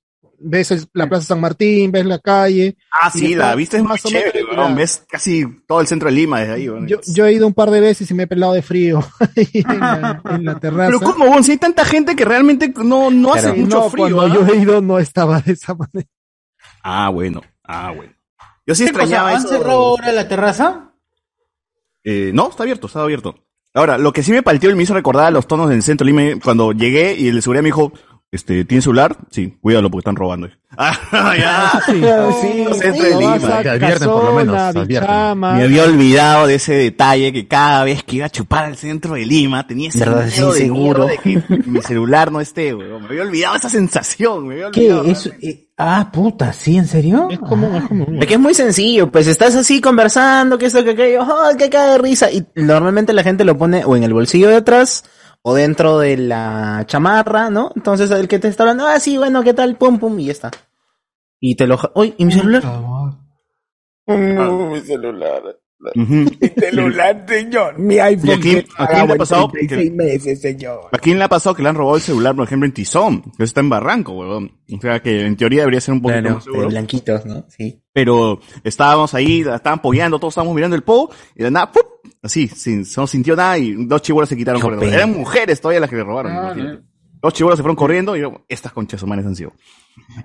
ves 0.44 0.70
el- 0.72 0.86
la 0.92 1.08
Plaza 1.08 1.26
San 1.26 1.40
Martín, 1.40 1.90
ves 1.92 2.04
la 2.06 2.18
calle. 2.18 2.76
Ah, 3.00 3.10
sí, 3.10 3.34
la 3.34 3.54
vista 3.54 3.76
es 3.76 3.82
más 3.84 4.04
o 4.04 4.08
menos 4.10 4.22
chévere, 4.24 4.40
regular. 4.40 4.58
weón. 4.66 4.74
Ves 4.76 5.04
casi 5.08 5.44
todo 5.66 5.80
el 5.80 5.86
centro 5.86 6.08
de 6.08 6.14
Lima 6.16 6.40
desde 6.40 6.52
ahí, 6.54 6.68
weón. 6.68 6.86
Yo, 6.88 6.98
yo 7.06 7.26
he 7.26 7.32
ido 7.32 7.46
un 7.46 7.54
par 7.54 7.70
de 7.70 7.80
veces 7.80 8.10
y 8.10 8.14
me 8.14 8.24
he 8.24 8.26
pelado 8.26 8.52
de 8.52 8.62
frío 8.62 9.00
ahí 9.36 9.48
en, 9.54 9.80
la, 9.80 10.22
en 10.30 10.44
la 10.44 10.58
terraza. 10.60 10.86
Pero 10.98 11.00
¿cómo, 11.00 11.24
weón? 11.26 11.44
Si 11.44 11.52
hay 11.52 11.58
tanta 11.58 11.84
gente 11.84 12.14
que 12.16 12.24
realmente 12.24 12.72
no, 12.84 13.10
no 13.10 13.34
hace 13.34 13.52
mucho 13.52 13.76
No, 13.78 13.90
frío. 13.90 14.16
Cuando 14.16 14.40
¿ah? 14.40 14.46
yo 14.46 14.54
he 14.54 14.58
ido 14.58 14.80
no 14.82 14.98
estaba 14.98 15.40
de 15.40 15.52
esa 15.52 15.74
manera. 15.74 16.08
Ah, 16.82 17.08
bueno. 17.10 17.40
Ah, 17.64 17.92
bueno. 17.94 18.12
Yo 18.66 18.74
sí 18.74 18.84
¿Qué 18.84 18.92
cosa, 18.92 19.02
extrañaba 19.04 19.30
¿Han 19.30 19.36
eso. 19.38 19.48
cerrado 19.48 19.78
ahora 19.78 20.12
la 20.12 20.28
terraza? 20.28 20.92
Eh, 22.04 22.30
no, 22.34 22.50
está 22.50 22.62
abierto, 22.64 22.86
está 22.86 23.02
abierto. 23.02 23.34
Ahora, 23.74 23.96
lo 23.96 24.12
que 24.12 24.22
sí 24.22 24.32
me 24.32 24.42
palteó 24.42 24.70
y 24.70 24.74
me 24.74 24.82
hizo 24.82 24.92
recordar 24.94 25.26
a 25.26 25.30
los 25.30 25.46
tonos 25.46 25.70
del 25.70 25.82
centro 25.82 26.04
de 26.04 26.12
Lima 26.12 26.40
cuando 26.44 26.72
llegué 26.72 27.14
y 27.16 27.28
el 27.28 27.40
seguridad 27.40 27.62
me 27.62 27.68
dijo, 27.68 27.92
este, 28.32 28.64
¿tiene 28.64 28.80
celular? 28.80 29.16
Sí, 29.30 29.56
cuídalo 29.60 29.90
porque 29.90 30.00
están 30.00 30.16
robando. 30.16 30.48
Ah, 30.74 31.34
ya. 31.38 31.82
Sí, 31.84 31.92
sí, 32.40 32.64
Los 32.64 32.78
centros 32.78 33.04
de 33.04 33.16
Lima. 33.18 33.60
Te 33.62 33.68
advierten 33.68 34.08
por 34.08 34.24
lo 34.24 34.32
menos, 34.32 34.56
advierten. 34.56 35.38
Me 35.38 35.64
había 35.64 35.84
olvidado 35.84 36.46
de 36.46 36.54
ese 36.54 36.72
detalle 36.72 37.30
que 37.30 37.46
cada 37.46 37.84
vez 37.84 38.02
que 38.02 38.16
iba 38.16 38.24
a 38.24 38.30
chupar 38.30 38.64
al 38.64 38.76
centro 38.78 39.12
de 39.12 39.26
Lima 39.26 39.66
tenía 39.66 39.90
ese 39.90 39.98
¿Verdad? 39.98 40.24
miedo 40.28 40.52
Sí, 40.54 40.60
de 40.60 40.64
seguro. 40.64 41.04
de 41.04 41.18
que 41.18 41.42
mi 41.66 41.82
celular 41.82 42.32
no 42.32 42.40
esté, 42.40 42.74
weón. 42.74 43.02
Me 43.02 43.08
había 43.08 43.22
olvidado 43.24 43.56
esa 43.56 43.68
sensación, 43.68 44.46
me 44.48 44.54
había 44.54 44.70
¿Qué? 44.70 44.90
olvidado. 44.94 45.04
Eso, 45.10 45.30
eh, 45.42 45.66
ah, 45.76 46.08
puta, 46.10 46.54
¿sí? 46.54 46.78
¿En 46.78 46.86
serio? 46.86 47.28
Es 47.30 47.38
como, 47.38 47.76
es 47.76 47.84
como. 47.84 48.06
Es 48.18 48.26
que 48.26 48.34
es 48.34 48.40
muy 48.40 48.54
sencillo, 48.54 49.12
pues 49.12 49.26
estás 49.26 49.54
así 49.54 49.78
conversando, 49.82 50.56
que 50.56 50.64
esto, 50.66 50.82
que 50.82 50.92
aquello, 50.92 51.20
¡ay, 51.44 51.56
que 51.58 51.68
cae 51.68 51.90
de 51.90 51.98
risa! 51.98 52.30
Y 52.32 52.46
normalmente 52.56 53.12
la 53.12 53.22
gente 53.22 53.44
lo 53.44 53.58
pone 53.58 53.84
o 53.84 53.94
en 53.94 54.04
el 54.04 54.14
bolsillo 54.14 54.48
de 54.48 54.56
atrás 54.56 55.04
o 55.42 55.54
dentro 55.54 55.98
de 55.98 56.16
la 56.16 56.84
chamarra, 56.86 57.50
¿no? 57.50 57.72
Entonces 57.76 58.10
el 58.10 58.28
que 58.28 58.38
te 58.38 58.48
está 58.48 58.62
hablando, 58.62 58.86
ah, 58.86 58.98
sí, 59.00 59.18
bueno, 59.18 59.42
¿qué 59.42 59.54
tal? 59.54 59.76
Pum, 59.76 59.98
pum, 59.98 60.18
y 60.20 60.26
ya 60.26 60.32
está. 60.32 60.50
Y 61.40 61.56
te 61.56 61.66
lo... 61.66 61.78
¡Uy! 61.94 62.14
¿Y 62.18 62.24
mi 62.24 62.32
celular? 62.32 62.62
mi 64.06 64.80
celular. 64.80 65.42
Mi 65.96 66.26
celular, 66.56 67.24
señor. 67.28 67.76
Mi 67.76 67.98
iPhone. 67.98 68.28
Y 68.28 68.32
aquí, 68.34 68.66
aquí 68.78 68.94
le 69.04 69.12
ha 69.14 69.16
pasado 69.16 69.48
36 69.48 69.90
que- 69.90 69.96
meses, 69.96 70.40
señor. 70.40 70.82
¿A 70.92 70.98
quién 70.98 71.18
le 71.18 71.24
ha 71.24 71.28
pasado 71.28 71.56
que 71.56 71.62
le 71.64 71.70
han 71.70 71.74
robado 71.74 71.96
el 71.96 72.02
celular, 72.02 72.36
por 72.36 72.44
ejemplo, 72.46 72.66
en 72.66 72.72
Tizón? 72.72 73.22
Que 73.36 73.42
está 73.42 73.58
en 73.62 73.68
Barranco, 73.68 74.12
weón. 74.12 74.60
O 74.72 74.80
sea 74.80 75.00
que 75.02 75.26
en 75.26 75.36
teoría 75.36 75.62
debería 75.62 75.80
ser 75.80 75.94
un 75.94 76.02
poquito 76.02 76.20
Claro, 76.20 76.34
más 76.36 76.44
seguro. 76.44 76.62
de 76.62 76.68
blanquitos, 76.68 77.26
¿no? 77.26 77.44
Sí. 77.48 77.82
Pero 77.92 78.38
estábamos 78.62 79.12
ahí, 79.14 79.42
la 79.42 79.56
estaban 79.56 79.80
apoyando, 79.80 80.20
todos 80.20 80.30
estábamos 80.34 80.54
mirando 80.54 80.76
el 80.76 80.84
po, 80.84 81.10
y 81.34 81.42
de 81.42 81.50
nada, 81.50 81.72
¡pup! 81.72 81.84
Así, 82.22 82.48
sin, 82.48 82.86
no 82.96 83.06
sintió 83.06 83.36
nada 83.36 83.58
y 83.58 83.72
dos 83.86 84.02
chibolas 84.02 84.28
se 84.28 84.36
quitaron 84.36 84.60
corriendo. 84.60 84.86
Eran 84.86 85.12
mujeres 85.12 85.60
todavía 85.60 85.80
las 85.80 85.90
que 85.90 85.96
le 85.96 86.04
robaron. 86.04 86.32
Ah, 86.32 86.52
imagínate. 86.54 86.82
Dos 87.20 87.34
chibolas 87.34 87.56
se 87.56 87.62
fueron 87.62 87.76
corriendo 87.76 88.16
y 88.16 88.20
yo, 88.20 88.44
estas 88.48 88.72
conchas 88.72 89.02
humanas 89.02 89.26
han 89.26 89.36
sido. 89.36 89.52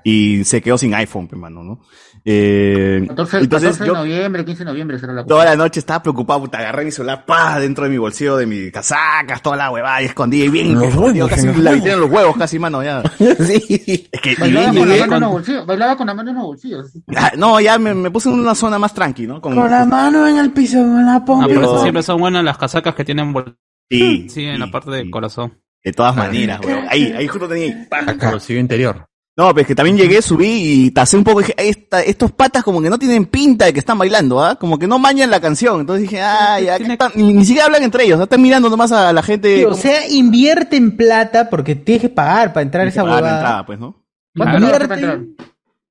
Y 0.04 0.44
se 0.46 0.62
quedó 0.62 0.78
sin 0.78 0.94
iPhone, 0.96 1.28
hermano, 1.32 1.64
¿no? 1.64 1.82
Eh, 2.30 3.06
14, 3.08 3.38
entonces 3.38 3.78
14 3.78 3.84
de 3.84 3.88
yo 3.88 3.94
noviembre, 3.94 4.44
15 4.44 4.60
de 4.60 4.66
noviembre 4.66 5.00
será 5.00 5.14
la 5.14 5.26
toda 5.26 5.46
la 5.46 5.56
noche 5.56 5.80
estaba 5.80 6.04
preocupado, 6.04 6.42
puta, 6.42 6.58
agarré 6.58 6.84
mi 6.84 6.92
celular, 6.92 7.24
pa, 7.26 7.58
dentro 7.58 7.86
de 7.86 7.90
mi 7.90 7.98
bolsillo 7.98 8.36
de 8.36 8.46
mis 8.46 8.70
casacas, 8.70 9.42
toda 9.42 9.56
la 9.56 9.72
huevada 9.72 10.02
y 10.02 10.06
escondí 10.08 10.44
y 10.44 10.50
bien, 10.50 10.74
Los 10.78 10.94
huevos, 10.94 11.30
casi 11.30 11.48
la 11.54 11.72
en 11.72 12.00
los 12.02 12.12
huevos, 12.12 12.36
casi, 12.36 12.60
mano, 12.60 12.84
ya. 12.84 13.02
sí. 13.18 14.10
Es 14.12 14.20
que 14.22 14.36
Bailaba 14.36 14.72
llegué- 14.72 14.80
con 14.80 14.90
la 14.90 14.96
llegué 14.96 15.08
mano 15.08 15.16
en 15.16 15.22
los 15.22 15.32
bolsillos. 15.32 15.66
Bailaba 15.66 15.96
con 15.96 16.08
la 16.08 16.14
mano 16.14 16.30
en 16.32 16.36
los 16.36 16.46
bolsillos. 16.46 16.92
Ah, 17.16 17.32
No, 17.38 17.60
ya 17.62 17.80
me, 17.80 17.94
me 17.94 18.12
puse 18.12 18.28
en 18.28 18.36
una 18.40 18.56
zona 18.56 18.78
más 18.78 18.94
tranqui, 18.94 19.26
¿no? 19.26 19.40
Con, 19.40 19.56
Con 19.56 19.72
la 19.72 19.86
mano 19.86 20.28
en 20.28 20.38
el 20.38 20.52
piso, 20.52 20.80
con 20.80 21.06
la 21.06 21.16
Ah, 21.16 21.24
pompa. 21.26 21.46
por 21.48 21.64
eso 21.64 21.82
siempre 21.82 22.04
son 22.04 22.20
buenas 22.20 22.44
las 22.44 22.58
casacas 22.58 22.94
que 22.94 23.06
tienen 23.06 23.32
bol- 23.32 23.56
Sí, 23.90 24.28
sí, 24.30 24.44
en 24.44 24.60
la 24.60 24.70
parte 24.70 24.92
del 24.92 25.10
corazón. 25.10 25.54
De 25.82 25.94
todas 25.94 26.14
maneras, 26.14 26.60
weón. 26.66 26.86
Ahí, 26.90 27.14
ahí 27.18 27.26
justo 27.30 27.48
tenía 27.48 27.68
ahí, 27.68 27.88
pa. 27.90 28.32
Bolsillo 28.32 28.60
interior. 28.60 29.06
No, 29.38 29.54
pues 29.54 29.68
que 29.68 29.76
también 29.76 29.98
llegué, 29.98 30.20
subí 30.24 30.48
y 30.86 30.92
tasé 30.92 31.16
un 31.16 31.24
poco 31.24 31.42
y 31.42 31.44
dije, 31.44 31.54
esta, 31.58 32.02
estos 32.02 32.32
patas 32.32 32.64
como 32.64 32.82
que 32.82 32.90
no 32.90 32.98
tienen 32.98 33.28
pinta 33.28 33.66
de 33.66 33.74
que 33.74 33.80
están 33.80 34.00
bailando, 34.00 34.44
¿ah? 34.44 34.56
Como 34.56 34.80
que 34.80 34.88
no 34.88 34.98
mañan 34.98 35.30
la 35.30 35.40
canción. 35.40 35.80
Entonces 35.82 36.10
dije, 36.10 36.22
ah, 36.24 36.60
ya, 36.60 36.78
¿qué 36.80 36.94
están? 36.94 37.12
ni, 37.14 37.34
ni 37.34 37.46
siquiera 37.46 37.68
hablan 37.68 37.84
entre 37.84 38.06
ellos, 38.06 38.18
¿no? 38.18 38.24
están 38.24 38.42
mirando 38.42 38.68
nomás 38.68 38.92
a 38.92 39.14
la 39.14 39.22
gente. 39.22 39.58
Sí, 39.58 39.64
o 39.66 39.70
como- 39.70 39.82
sea, 39.82 40.10
invierte 40.10 40.76
en 40.76 40.98
plata 40.98 41.52
porque 41.52 41.76
tienes 41.76 42.02
que 42.02 42.10
pagar 42.10 42.52
para 42.52 42.64
entrar 42.64 42.88
a 42.88 42.90
esa 42.90 43.02
Ah, 43.02 43.04
huevada. 43.04 43.36
entrada, 43.36 43.66
pues, 43.68 43.80
¿no? 43.80 44.04
¿Cuánto 44.36 44.58
Invierte 44.58 44.80
le 44.80 44.88
vas 44.88 44.98
a 44.98 45.00
entrar? 45.14 45.20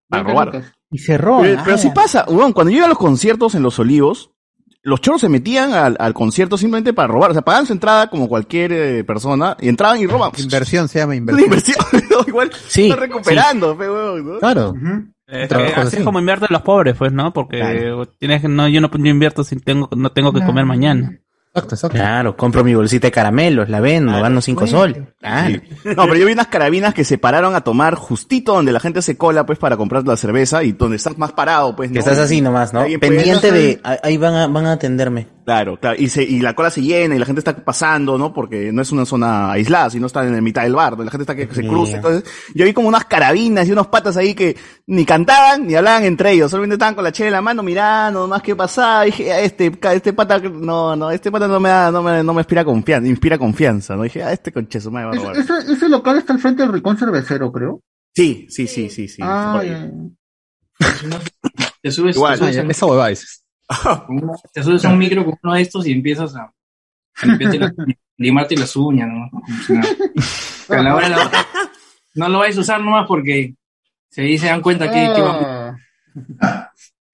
Para 0.09 0.23
20 0.25 0.33
robar. 0.33 0.65
y 0.91 0.99
se 0.99 1.17
roban. 1.19 1.43
Pero, 1.43 1.63
pero 1.65 1.77
ah, 1.77 1.79
sí 1.79 1.91
pasa, 1.95 2.25
weón, 2.29 2.53
cuando 2.53 2.71
yo 2.73 2.79
iba 2.79 2.87
a 2.87 2.89
los 2.89 2.99
conciertos 2.99 3.55
en 3.55 3.63
Los 3.63 3.79
Olivos, 3.79 4.33
los 4.87 5.01
choros 5.01 5.21
se 5.21 5.29
metían 5.29 5.73
al, 5.75 5.97
al 5.99 6.15
concierto 6.15 6.57
simplemente 6.57 6.93
para 6.93 7.09
robar. 7.09 7.31
O 7.31 7.35
sea, 7.35 7.43
pagaban 7.43 7.67
su 7.67 7.73
entrada 7.73 8.09
como 8.09 8.29
cualquier 8.29 8.73
eh, 8.73 9.05
persona 9.05 9.57
y 9.61 9.69
entraban 9.69 9.99
y 9.99 10.07
roban. 10.07 10.31
Inversión 10.39 10.89
se 10.89 11.01
llama 11.01 11.17
inversión. 11.17 11.45
inversión, 11.47 11.85
¿no? 12.11 12.25
igual 12.29 12.51
Sí, 12.69 12.85
están 12.85 13.01
recuperando, 13.01 13.75
weón, 13.75 14.27
¿no? 14.35 14.39
Claro. 14.39 14.75
Eh, 15.29 15.49
eh, 15.51 15.73
así 15.75 15.81
así. 15.81 15.97
es 15.97 16.05
como 16.05 16.21
invierten 16.21 16.47
los 16.53 16.63
pobres, 16.63 16.95
pues, 16.97 17.13
¿no? 17.13 17.33
Porque 17.33 17.59
Claro. 17.59 18.07
tienes 18.07 18.43
que, 18.43 18.49
no, 18.49 18.69
yo 18.69 18.81
no 18.81 18.89
yo 18.93 19.07
invierto 19.11 19.43
si 19.43 19.57
tengo, 19.57 19.89
no 19.97 20.13
tengo 20.13 20.33
que 20.33 20.45
comer 20.45 20.65
mañana. 20.65 21.19
Exacto, 21.57 21.75
exacto. 21.75 21.97
Claro, 21.97 22.37
compro 22.37 22.63
mi 22.63 22.75
bolsita 22.75 23.07
de 23.07 23.11
caramelos, 23.13 23.69
la 23.69 23.81
vendo, 23.81 24.13
gano 24.21 24.41
cinco 24.41 24.67
soles. 24.67 24.99
Claro. 25.21 25.55
Sí. 25.55 25.91
No, 25.97 26.03
pero 26.05 26.15
yo 26.17 26.27
vi 26.27 26.33
unas 26.33 26.49
carabinas 26.49 26.93
que 26.95 27.05
se 27.05 27.19
pararon 27.19 27.55
a 27.55 27.63
tomar 27.63 27.95
justito 27.95 28.55
donde 28.55 28.73
la 28.73 28.81
gente 28.81 29.01
se 29.03 29.17
cola, 29.17 29.47
pues, 29.47 29.59
para 29.59 29.77
comprar 29.77 30.07
la 30.07 30.17
cerveza 30.17 30.63
y 30.63 30.73
donde 30.73 30.97
estás 30.97 31.17
más 31.19 31.33
parado, 31.33 31.75
pues, 31.75 31.89
Que 31.89 31.95
¿no? 31.95 32.01
estás 32.01 32.19
así 32.19 32.41
nomás, 32.41 32.73
¿no? 32.73 32.81
Puede- 32.83 32.99
Pendiente 32.99 33.51
de, 33.53 33.81
ahí- 33.83 33.99
ahí 34.03 34.17
van 34.19 34.35
a, 34.35 34.47
van 34.47 34.67
a 34.67 34.73
atenderme. 34.73 35.29
Claro, 35.47 35.79
claro. 35.79 35.97
Y, 35.97 36.09
se, 36.09 36.25
y 36.25 36.41
la 36.41 36.55
cola 36.55 36.71
se 36.71 36.83
llena 36.83 37.15
y 37.15 37.19
la 37.21 37.25
gente 37.25 37.39
está 37.39 37.55
pasando, 37.55 38.19
¿no? 38.19 38.35
Porque 38.35 38.73
no 38.73 38.83
es 38.83 38.91
una 38.91 39.07
zona 39.07 39.53
aislada, 39.53 39.89
sino 39.91 40.09
está 40.09 40.27
en 40.27 40.35
la 40.35 40.41
mitad 40.41 40.65
del 40.65 40.75
bar, 40.75 40.91
donde 40.97 41.05
la 41.05 41.11
gente 41.13 41.23
está 41.23 41.37
que 41.37 41.47
se 41.55 41.65
cruza. 41.65 41.97
Entonces, 41.99 42.25
yo 42.53 42.65
vi 42.65 42.73
como 42.73 42.89
unas 42.89 43.05
carabinas 43.05 43.69
y 43.69 43.71
unos 43.71 43.87
patas 43.87 44.17
ahí 44.17 44.35
que 44.35 44.57
ni 44.89 45.05
cantaban 45.07 45.65
ni 45.65 45.77
hablaban 45.77 46.03
entre 46.03 46.33
ellos. 46.33 46.51
Solamente 46.51 46.75
estaban 46.75 46.97
con 46.97 47.05
la 47.05 47.13
chela 47.13 47.29
en 47.29 47.33
la 47.35 47.43
mano 47.43 47.63
mirando 47.63 48.21
nomás 48.23 48.43
qué 48.43 48.57
pasaba. 48.57 49.07
Y 49.07 49.13
dije, 49.13 49.33
"Ah, 49.33 49.41
este, 49.41 49.73
este 49.95 50.13
pata, 50.13 50.41
no, 50.41 50.97
no, 50.97 51.13
este 51.13 51.31
pata 51.31 51.47
no 51.47 51.61
me 51.61 51.69
da, 51.69 51.93
no 51.93 52.03
me, 52.03 52.25
no 52.25 52.35
me 52.35 52.41
inspira 52.41 52.65
confianza, 52.65 53.09
inspira 53.09 53.39
confianza, 53.39 53.95
¿no? 53.95 54.03
dije, 54.03 54.25
ah, 54.25 54.33
este 54.33 54.51
concheso 54.53 54.91
me 54.91 55.05
va 55.05 55.13
a 55.13 55.15
robar. 55.15 55.37
ese, 55.37 55.53
ese 55.73 55.89
local 55.89 56.19
está 56.19 56.33
al 56.33 56.41
frente 56.41 56.63
del 56.65 56.73
Ricón 56.73 56.99
Cervecero, 56.99 57.53
creo. 57.53 57.81
Sí, 58.17 58.49
sí, 58.51 58.67
sí, 58.67 58.91
sí, 58.91 59.07
sí. 59.07 59.23
ah, 59.23 59.63
ya. 59.65 59.89
Te 61.83 61.93
subes, 61.93 62.17
Igual. 62.17 62.33
te 62.35 62.39
subes, 62.41 62.57
Ah, 62.57 62.61
en- 62.63 62.71
Esa 62.73 62.87
huevada 62.87 63.09
dices. 63.11 63.43
te 64.53 64.63
subes 64.63 64.85
a 64.85 64.89
un 64.91 64.99
micro 64.99 65.25
con 65.25 65.39
uno 65.43 65.55
de 65.55 65.63
estos 65.63 65.87
y 65.87 65.93
empiezas 65.93 66.35
a, 66.37 66.43
a 67.23 67.27
limpiarte 67.27 67.59
la 67.59 67.75
limarte 68.19 68.57
las 68.57 68.75
uñas, 68.77 69.09
¿no? 69.09 69.31
A 70.77 70.83
la 70.83 70.95
hora 70.95 71.09
de 71.09 71.17
la 71.17 71.27
hora, 71.27 71.47
no 72.15 72.29
lo 72.29 72.39
vais 72.39 72.57
a 72.57 72.61
usar 72.61 72.81
nomás 72.81 73.07
porque 73.07 73.55
si 74.09 74.21
ahí 74.23 74.39
se 74.39 74.47
dan 74.47 74.63
cuenta 74.63 74.91
que, 74.91 75.13
que 75.15 75.21
va- 75.23 75.77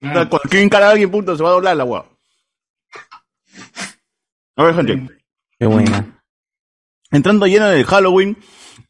Cuando 0.00 0.38
quieren 0.48 0.66
encarar 0.66 0.88
a 0.88 0.92
alguien, 0.92 1.10
punto, 1.10 1.36
se 1.36 1.42
va 1.42 1.48
a 1.48 1.52
doblar 1.52 1.76
la 1.76 1.84
hueá. 1.84 2.04
A 4.56 4.64
ver, 4.64 4.74
gente. 4.74 5.08
Qué 5.58 5.66
buena. 5.66 6.20
Entrando 7.10 7.46
lleno 7.46 7.68
del 7.68 7.84
Halloween, 7.84 8.36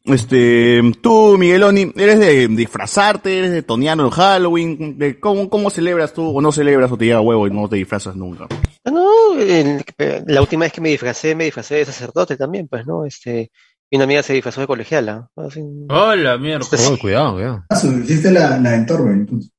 este, 0.05 0.81
tú, 1.01 1.37
Migueloni, 1.37 1.93
¿eres 1.95 2.19
de 2.19 2.47
disfrazarte? 2.49 3.37
¿Eres 3.39 3.51
de 3.51 3.63
tonear 3.63 3.97
el 3.99 4.09
Halloween? 4.11 4.97
¿De 4.97 5.19
cómo, 5.19 5.49
¿Cómo 5.49 5.69
celebras 5.69 6.13
tú 6.13 6.25
o 6.37 6.41
no 6.41 6.51
celebras 6.51 6.91
o 6.91 6.97
te 6.97 7.05
llega 7.05 7.21
huevo 7.21 7.47
y 7.47 7.51
no 7.51 7.69
te 7.69 7.77
disfrazas 7.77 8.15
nunca? 8.15 8.47
Ah, 8.85 8.91
No, 8.91 9.39
el- 9.39 9.83
la 10.27 10.41
última 10.41 10.65
vez 10.65 10.73
que 10.73 10.81
me 10.81 10.89
disfracé, 10.89 11.35
me 11.35 11.45
disfracé 11.45 11.75
de 11.75 11.85
sacerdote 11.85 12.35
también, 12.35 12.67
pues, 12.67 12.85
¿no? 12.85 13.05
Este, 13.05 13.49
y 13.89 13.95
una 13.95 14.03
amiga 14.03 14.23
se 14.23 14.33
disfrazó 14.33 14.59
de 14.61 14.67
colegiala. 14.67 15.29
Así- 15.37 15.61
Hola, 15.89 16.37
mierda. 16.37 16.65
Oh, 16.89 16.97
cuidado, 16.99 17.33
cuidado. 17.35 17.63
Ah, 17.69 17.81
hiciste 18.03 18.29
la, 18.31 18.57
la 18.59 18.85
Torben, 18.85 19.13
entonces. 19.21 19.51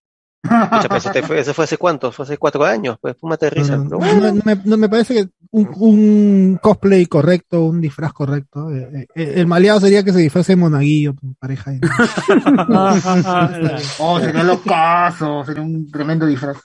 Pucha, 0.44 0.88
pues, 0.88 1.06
este 1.06 1.22
fue, 1.22 1.40
eso 1.40 1.54
fue 1.54 1.64
hace 1.64 1.78
cuánto, 1.78 2.12
fue 2.12 2.26
hace 2.26 2.36
cuatro 2.36 2.64
años, 2.64 2.98
pues, 3.00 3.16
fúmate 3.18 3.46
de 3.46 3.50
risa. 3.50 3.78
No, 3.78 3.84
no, 3.84 3.98
bueno. 3.98 4.32
no 4.32 4.42
me, 4.44 4.56
no 4.62 4.76
me 4.76 4.88
parece 4.90 5.14
que 5.14 5.28
un, 5.52 5.70
un 5.76 6.58
cosplay 6.60 7.06
correcto, 7.06 7.64
un 7.64 7.80
disfraz 7.80 8.12
correcto. 8.12 8.70
eh, 8.70 9.06
eh, 9.14 9.32
el 9.36 9.46
maleado 9.46 9.80
sería 9.80 10.04
que 10.04 10.12
se 10.12 10.18
disfrace 10.18 10.52
de 10.52 10.56
monaguillo, 10.56 11.14
tu 11.14 11.32
pareja. 11.34 11.70
ahí. 11.70 11.80
oh, 13.98 14.20
sería 14.20 14.42
locazo, 14.42 15.44
sería 15.46 15.62
un 15.62 15.90
tremendo 15.90 16.26
disfraz. 16.26 16.58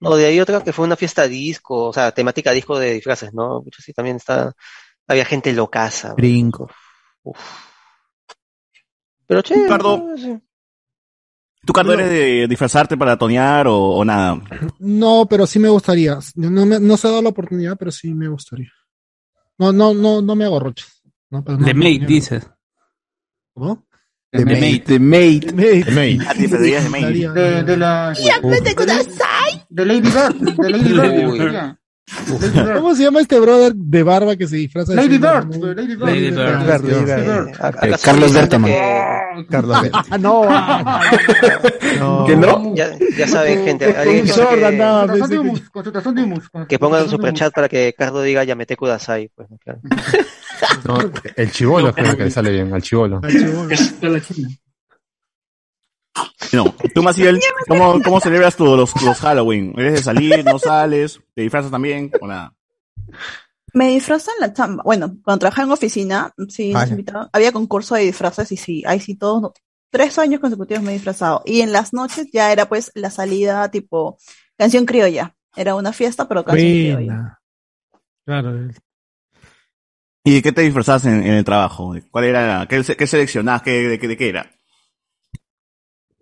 No, 0.00 0.14
de 0.14 0.26
ahí 0.26 0.38
otra 0.38 0.62
que 0.62 0.72
fue 0.72 0.84
una 0.84 0.94
fiesta 0.94 1.26
disco, 1.26 1.86
o 1.86 1.92
sea, 1.92 2.12
temática 2.12 2.52
disco 2.52 2.78
de 2.78 2.92
disfraces, 2.92 3.34
¿no? 3.34 3.62
Mucho 3.62 3.82
sí, 3.82 3.92
también 3.92 4.16
está, 4.16 4.52
había 5.08 5.24
gente 5.24 5.52
locaza. 5.52 6.14
Brinco. 6.14 6.70
Pero 9.26 9.42
che, 9.42 9.54
Ricardo, 9.54 10.06
¿tú, 11.64 11.72
Cardo, 11.72 11.92
eres 11.94 12.08
de 12.10 12.46
disfrazarte 12.48 12.96
para 12.96 13.16
tonear 13.16 13.66
o, 13.66 13.76
o 13.78 14.04
nada? 14.04 14.40
No, 14.78 15.26
pero 15.28 15.46
sí 15.46 15.58
me 15.58 15.68
gustaría. 15.68 16.18
No, 16.34 16.66
me, 16.66 16.78
no 16.80 16.96
se 16.96 17.06
ha 17.06 17.10
dado 17.10 17.22
la 17.22 17.28
oportunidad, 17.30 17.76
pero 17.78 17.90
sí 17.90 18.14
me 18.14 18.28
gustaría. 18.28 18.70
No, 19.58 19.72
no, 19.72 19.92
no, 19.94 20.22
no 20.22 20.34
me 20.34 20.44
hago 20.44 20.60
roches. 20.60 21.02
No, 21.30 21.44
pero 21.44 21.58
no- 21.58 21.66
De 21.66 21.74
mate, 21.74 22.04
dices. 22.06 22.48
¿Cómo? 23.54 23.86
De 24.32 24.44
mate. 24.44 24.82
De 24.86 24.98
mate. 24.98 25.52
De 25.52 25.84
mate. 25.86 26.18
Ah, 26.28 26.34
te 26.34 26.40
disfrazarías 26.42 26.84
de 26.84 26.90
mate. 26.90 27.40
De, 27.40 27.62
de 27.64 27.76
la. 27.76 28.14
¡Yamete 28.14 28.74
kudasai! 28.74 29.64
De 29.68 29.84
Lady 29.84 30.00
Bird, 30.00 30.34
de 30.56 30.70
Lady 30.70 30.92
Bird. 31.38 31.76
¿Cómo 32.76 32.94
se 32.94 33.04
llama 33.04 33.20
este 33.20 33.38
brother 33.38 33.74
de 33.74 34.02
barba 34.02 34.36
que 34.36 34.46
se 34.46 34.56
disfraza 34.56 34.92
de 34.92 34.96
Lady 34.96 35.18
Bird? 35.18 35.54
Lady 35.76 35.96
Bird. 35.96 36.06
Lady 36.06 36.30
Bird. 36.30 37.48
Eh, 37.82 37.94
Carlos 38.02 38.32
que- 38.32 39.18
Carlos. 39.50 39.78
Ah, 39.92 40.18
no. 40.18 40.44
No. 41.98 42.24
¿Que 42.26 42.36
no? 42.36 42.74
Ya, 42.74 42.96
ya 43.16 43.28
saben, 43.28 43.64
gente, 43.64 43.84
alguien 43.96 44.24
que, 44.24 44.32
que, 46.68 46.78
pongan 46.78 47.04
un 47.04 47.10
superchat 47.10 47.52
para 47.54 47.68
que 47.68 47.94
Cardo 47.96 48.22
diga 48.22 48.44
Yamete 48.44 48.76
Kudasai, 48.76 49.30
pues, 49.34 49.48
claro. 49.62 49.80
No, 50.84 50.98
el 51.36 51.52
chivolo 51.52 51.92
creo 51.92 52.16
que 52.16 52.24
le 52.24 52.30
sale 52.30 52.50
bien, 52.50 52.72
al 52.72 52.82
chivolo. 52.82 53.20
La 54.02 54.20
china. 54.20 54.48
No, 56.52 56.74
tú, 56.94 57.02
Maciel, 57.02 57.40
¿cómo, 57.68 58.00
cómo 58.02 58.20
celebras 58.20 58.56
tú 58.56 58.64
los, 58.64 59.00
los 59.02 59.18
Halloween? 59.20 59.74
¿Eres 59.76 59.92
de 59.94 60.02
salir, 60.02 60.44
no 60.44 60.58
sales, 60.58 61.20
te 61.34 61.42
disfrazas 61.42 61.70
también 61.70 62.10
o 62.20 62.26
nada? 62.26 62.54
Me 63.74 63.88
disfrazan 63.88 64.34
la 64.40 64.52
chamba. 64.52 64.82
Bueno, 64.84 65.16
cuando 65.22 65.40
trabajaba 65.40 65.66
en 65.66 65.72
oficina, 65.72 66.32
sí, 66.48 66.72
nos 66.72 66.84
Ah, 66.84 66.88
invitaban. 66.88 67.28
había 67.32 67.52
concurso 67.52 67.94
de 67.94 68.02
disfraces 68.02 68.50
y 68.52 68.56
sí, 68.56 68.82
ahí 68.86 68.98
sí 69.00 69.14
todos, 69.14 69.42
no- 69.42 69.52
tres 69.90 70.18
años 70.18 70.40
consecutivos 70.40 70.82
me 70.82 70.90
he 70.90 70.94
disfrazado. 70.94 71.42
Y 71.44 71.60
en 71.60 71.72
las 71.72 71.92
noches 71.92 72.28
ya 72.32 72.50
era 72.52 72.68
pues 72.68 72.90
la 72.94 73.10
salida 73.10 73.70
tipo 73.70 74.16
canción 74.56 74.86
criolla. 74.86 75.34
Era 75.54 75.74
una 75.74 75.92
fiesta, 75.92 76.26
pero 76.28 76.44
canción 76.44 76.66
criolla. 76.72 77.40
Claro. 78.24 78.68
¿Y 80.24 80.34
de 80.34 80.42
qué 80.42 80.52
te 80.52 80.62
disfrazabas 80.62 81.04
en, 81.06 81.14
en 81.22 81.34
el 81.34 81.44
trabajo? 81.44 81.94
¿Cuál 82.10 82.24
era, 82.24 82.66
qué, 82.68 82.82
qué 82.96 83.06
seleccionabas, 83.06 83.62
qué, 83.62 83.70
de, 83.88 83.98
qué- 83.98 84.08
de 84.08 84.16
qué 84.16 84.28
era? 84.28 84.50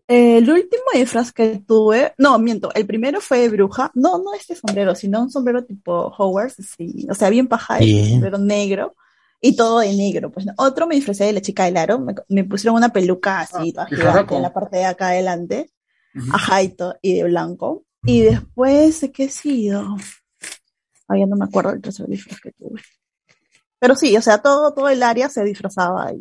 El 0.09 0.49
último 0.49 0.85
disfraz 0.95 1.33
que 1.33 1.62
tuve, 1.66 2.15
no, 2.19 2.39
miento, 2.39 2.73
el 2.74 2.87
primero 2.87 3.20
fue 3.20 3.39
de 3.41 3.49
bruja, 3.49 3.91
no, 3.95 4.19
no 4.19 4.35
este 4.35 4.55
sombrero, 4.55 4.95
sino 4.95 5.20
un 5.20 5.31
sombrero 5.31 5.65
tipo 5.65 6.12
Hogwarts, 6.16 6.57
sí, 6.77 7.07
o 7.11 7.15
sea, 7.15 7.28
bien 7.28 7.49
paja, 7.49 7.78
Bien. 7.78 8.11
sombrero 8.12 8.39
negro, 8.39 8.95
y 9.41 9.57
todo 9.57 9.81
de 9.81 9.93
negro, 9.95 10.31
pues, 10.31 10.47
¿no? 10.47 10.53
Otro 10.59 10.87
me 10.87 10.95
disfrazé 10.95 11.24
de 11.24 11.33
la 11.33 11.41
chica 11.41 11.65
del 11.65 11.77
aro, 11.77 11.99
me, 11.99 12.15
me 12.28 12.45
pusieron 12.45 12.77
una 12.77 12.91
peluca 12.91 13.41
así, 13.41 13.73
toda 13.73 13.87
qué 13.87 13.97
gigante, 13.97 14.12
jarraco. 14.12 14.37
en 14.37 14.43
la 14.43 14.53
parte 14.53 14.77
de 14.77 14.85
acá 14.85 15.09
adelante, 15.09 15.70
ajá, 16.33 16.62
y, 16.62 16.69
to- 16.69 16.95
y 17.03 17.15
de 17.15 17.24
blanco, 17.24 17.85
y 18.05 18.23
después, 18.23 19.01
¿de 19.01 19.11
qué 19.11 19.24
he 19.24 19.28
sido? 19.31 19.97
Ay, 21.09 21.20
ya 21.20 21.27
no 21.27 21.35
me 21.37 21.45
acuerdo 21.47 21.73
del 21.73 21.81
tercer 21.83 22.07
disfraz 22.07 22.41
que 22.41 22.53
tuve. 22.53 22.81
Pero 23.81 23.95
sí, 23.97 24.16
o 24.16 24.23
sea, 24.23 24.39
todo, 24.39 24.73
todo 24.73 24.89
el 24.89 25.03
área 25.03 25.28
se 25.28 25.45
disfrazaba 25.45 26.12
y, 26.12 26.20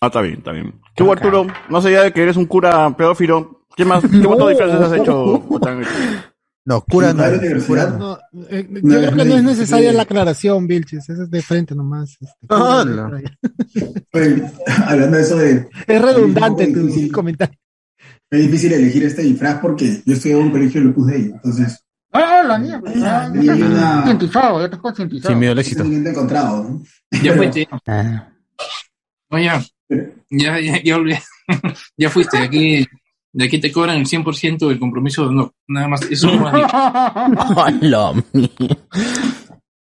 Ah, 0.00 0.06
está 0.06 0.20
bien, 0.22 0.38
está 0.38 0.52
bien. 0.52 0.74
Tú, 0.94 1.12
Arturo, 1.12 1.46
no 1.68 1.82
sé 1.82 1.92
ya 1.92 2.02
de 2.02 2.12
que 2.12 2.22
eres 2.22 2.36
un 2.36 2.46
cura 2.46 2.94
pedófilo. 2.96 3.66
¿Qué 3.76 3.84
más? 3.84 4.02
¿Qué 4.02 4.26
otros 4.26 4.48
disfraces 4.50 4.80
has 4.80 4.92
hecho? 5.00 5.46
o 5.48 5.60
te 5.60 5.68
han 5.68 5.80
hecho? 5.82 5.90
No, 6.64 6.80
cura 6.82 7.12
no. 7.12 7.18
Padre 7.18 7.36
es, 7.36 7.40
universidad. 7.42 7.96
cura 7.98 7.98
No, 8.32 8.46
eh, 8.48 8.66
yo 8.70 8.80
No, 8.82 8.96
creo 8.96 9.10
que 9.10 9.24
no, 9.24 9.36
es 9.36 9.42
necesaria 9.42 9.90
sí. 9.90 9.96
la 9.96 10.02
aclaración, 10.02 10.66
Vilches. 10.66 11.08
Eso 11.08 11.22
es 11.22 11.30
de 11.30 11.42
frente 11.42 11.74
nomás. 11.74 12.16
este. 12.20 12.46
Hola. 12.48 13.10
Oye, 14.12 14.42
hablando 14.86 15.16
de 15.16 15.22
eso 15.22 15.36
de. 15.36 15.68
Es 15.86 16.02
redundante 16.02 16.64
Es 16.64 16.72
tu 16.72 16.80
difícil- 16.86 17.12
comentario. 17.12 17.56
Es 18.30 18.40
difícil 18.42 18.72
elegir 18.72 19.04
este 19.04 19.22
disfraz 19.22 19.58
porque 19.60 20.02
yo 20.06 20.12
estudié 20.14 20.36
en 20.36 20.42
un 20.44 20.50
colegio 20.50 20.80
de 20.82 20.88
Opus 20.88 21.06
Dei, 21.08 21.22
entonces. 21.32 21.84
Ah, 22.12 22.42
la 22.46 22.58
mía. 22.58 22.78
pues, 22.80 22.94
ya, 22.94 23.30
Y 23.34 23.48
hay 23.48 23.62
una- 23.62 23.80
ya 23.80 23.94
Concientizado, 23.96 24.58
ya 24.60 24.64
estás 24.66 24.80
concientizado. 24.80 25.30
Sin 25.32 25.38
miedo 25.38 25.52
al 25.52 25.58
éxito. 25.58 25.78
sentimiento 25.82 26.10
encontrado, 26.10 26.62
¿no? 26.64 26.82
Ya 27.22 27.34
fuiste. 27.34 27.68
Ah. 27.86 28.28
Oye, 29.30 29.50
ya, 30.30 30.60
ya, 30.60 30.82
ya, 30.82 30.96
olvidé. 30.96 31.20
ya 31.96 32.10
fuiste. 32.10 32.38
De 32.38 32.44
aquí, 32.44 32.86
de 33.32 33.44
aquí 33.44 33.58
te 33.60 33.72
cobran 33.72 33.96
el 33.98 34.06
100% 34.06 34.68
del 34.68 34.78
compromiso 34.78 35.22
de 35.22 35.28
honor. 35.28 35.52
Nada 35.68 35.88
más. 35.88 36.02
Eso 36.02 36.30
no. 36.34 36.46
Hola, 36.46 38.24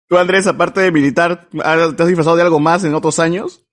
Tú, 0.09 0.17
Andrés, 0.17 0.47
aparte 0.47 0.81
de 0.81 0.91
militar, 0.93 1.49
¿has- 1.63 1.95
¿te 1.97 2.03
has 2.03 2.09
disfrazado 2.09 2.37
de 2.37 2.43
algo 2.43 2.59
más 2.61 2.83
en 2.85 2.95
otros 2.95 3.19
años? 3.19 3.65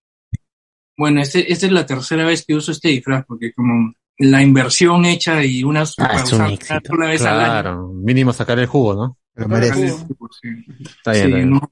Bueno, 0.98 1.22
este, 1.22 1.52
esta 1.52 1.66
es 1.66 1.72
la 1.72 1.86
tercera 1.86 2.26
vez 2.26 2.46
que 2.46 2.56
uso 2.56 2.72
este 2.74 2.90
disfraz, 2.90 3.24
porque 3.26 3.54
como 3.54 3.94
la 4.18 4.42
inversión 4.42 5.06
hecha 5.06 5.44
y 5.44 5.64
una 5.64 5.82
Ah, 5.98 6.22
es 6.24 6.32
un 6.34 6.42
una 6.42 6.52
éxito. 6.54 6.98
vez 6.98 7.22
al 7.22 7.40
año. 7.40 7.46
Claro, 7.52 7.88
mínimo 7.94 8.34
sacar 8.34 8.60
el 8.60 8.66
jugo, 8.66 8.96
¿no? 8.96 9.18
Lo 9.36 9.48
merece. 9.48 9.90
Sí, 9.90 9.96
sí. 10.42 10.48
Está 10.86 11.12
bien, 11.12 11.24
Sí, 11.24 11.28
está 11.30 11.36
bien. 11.38 11.50
no, 11.52 11.72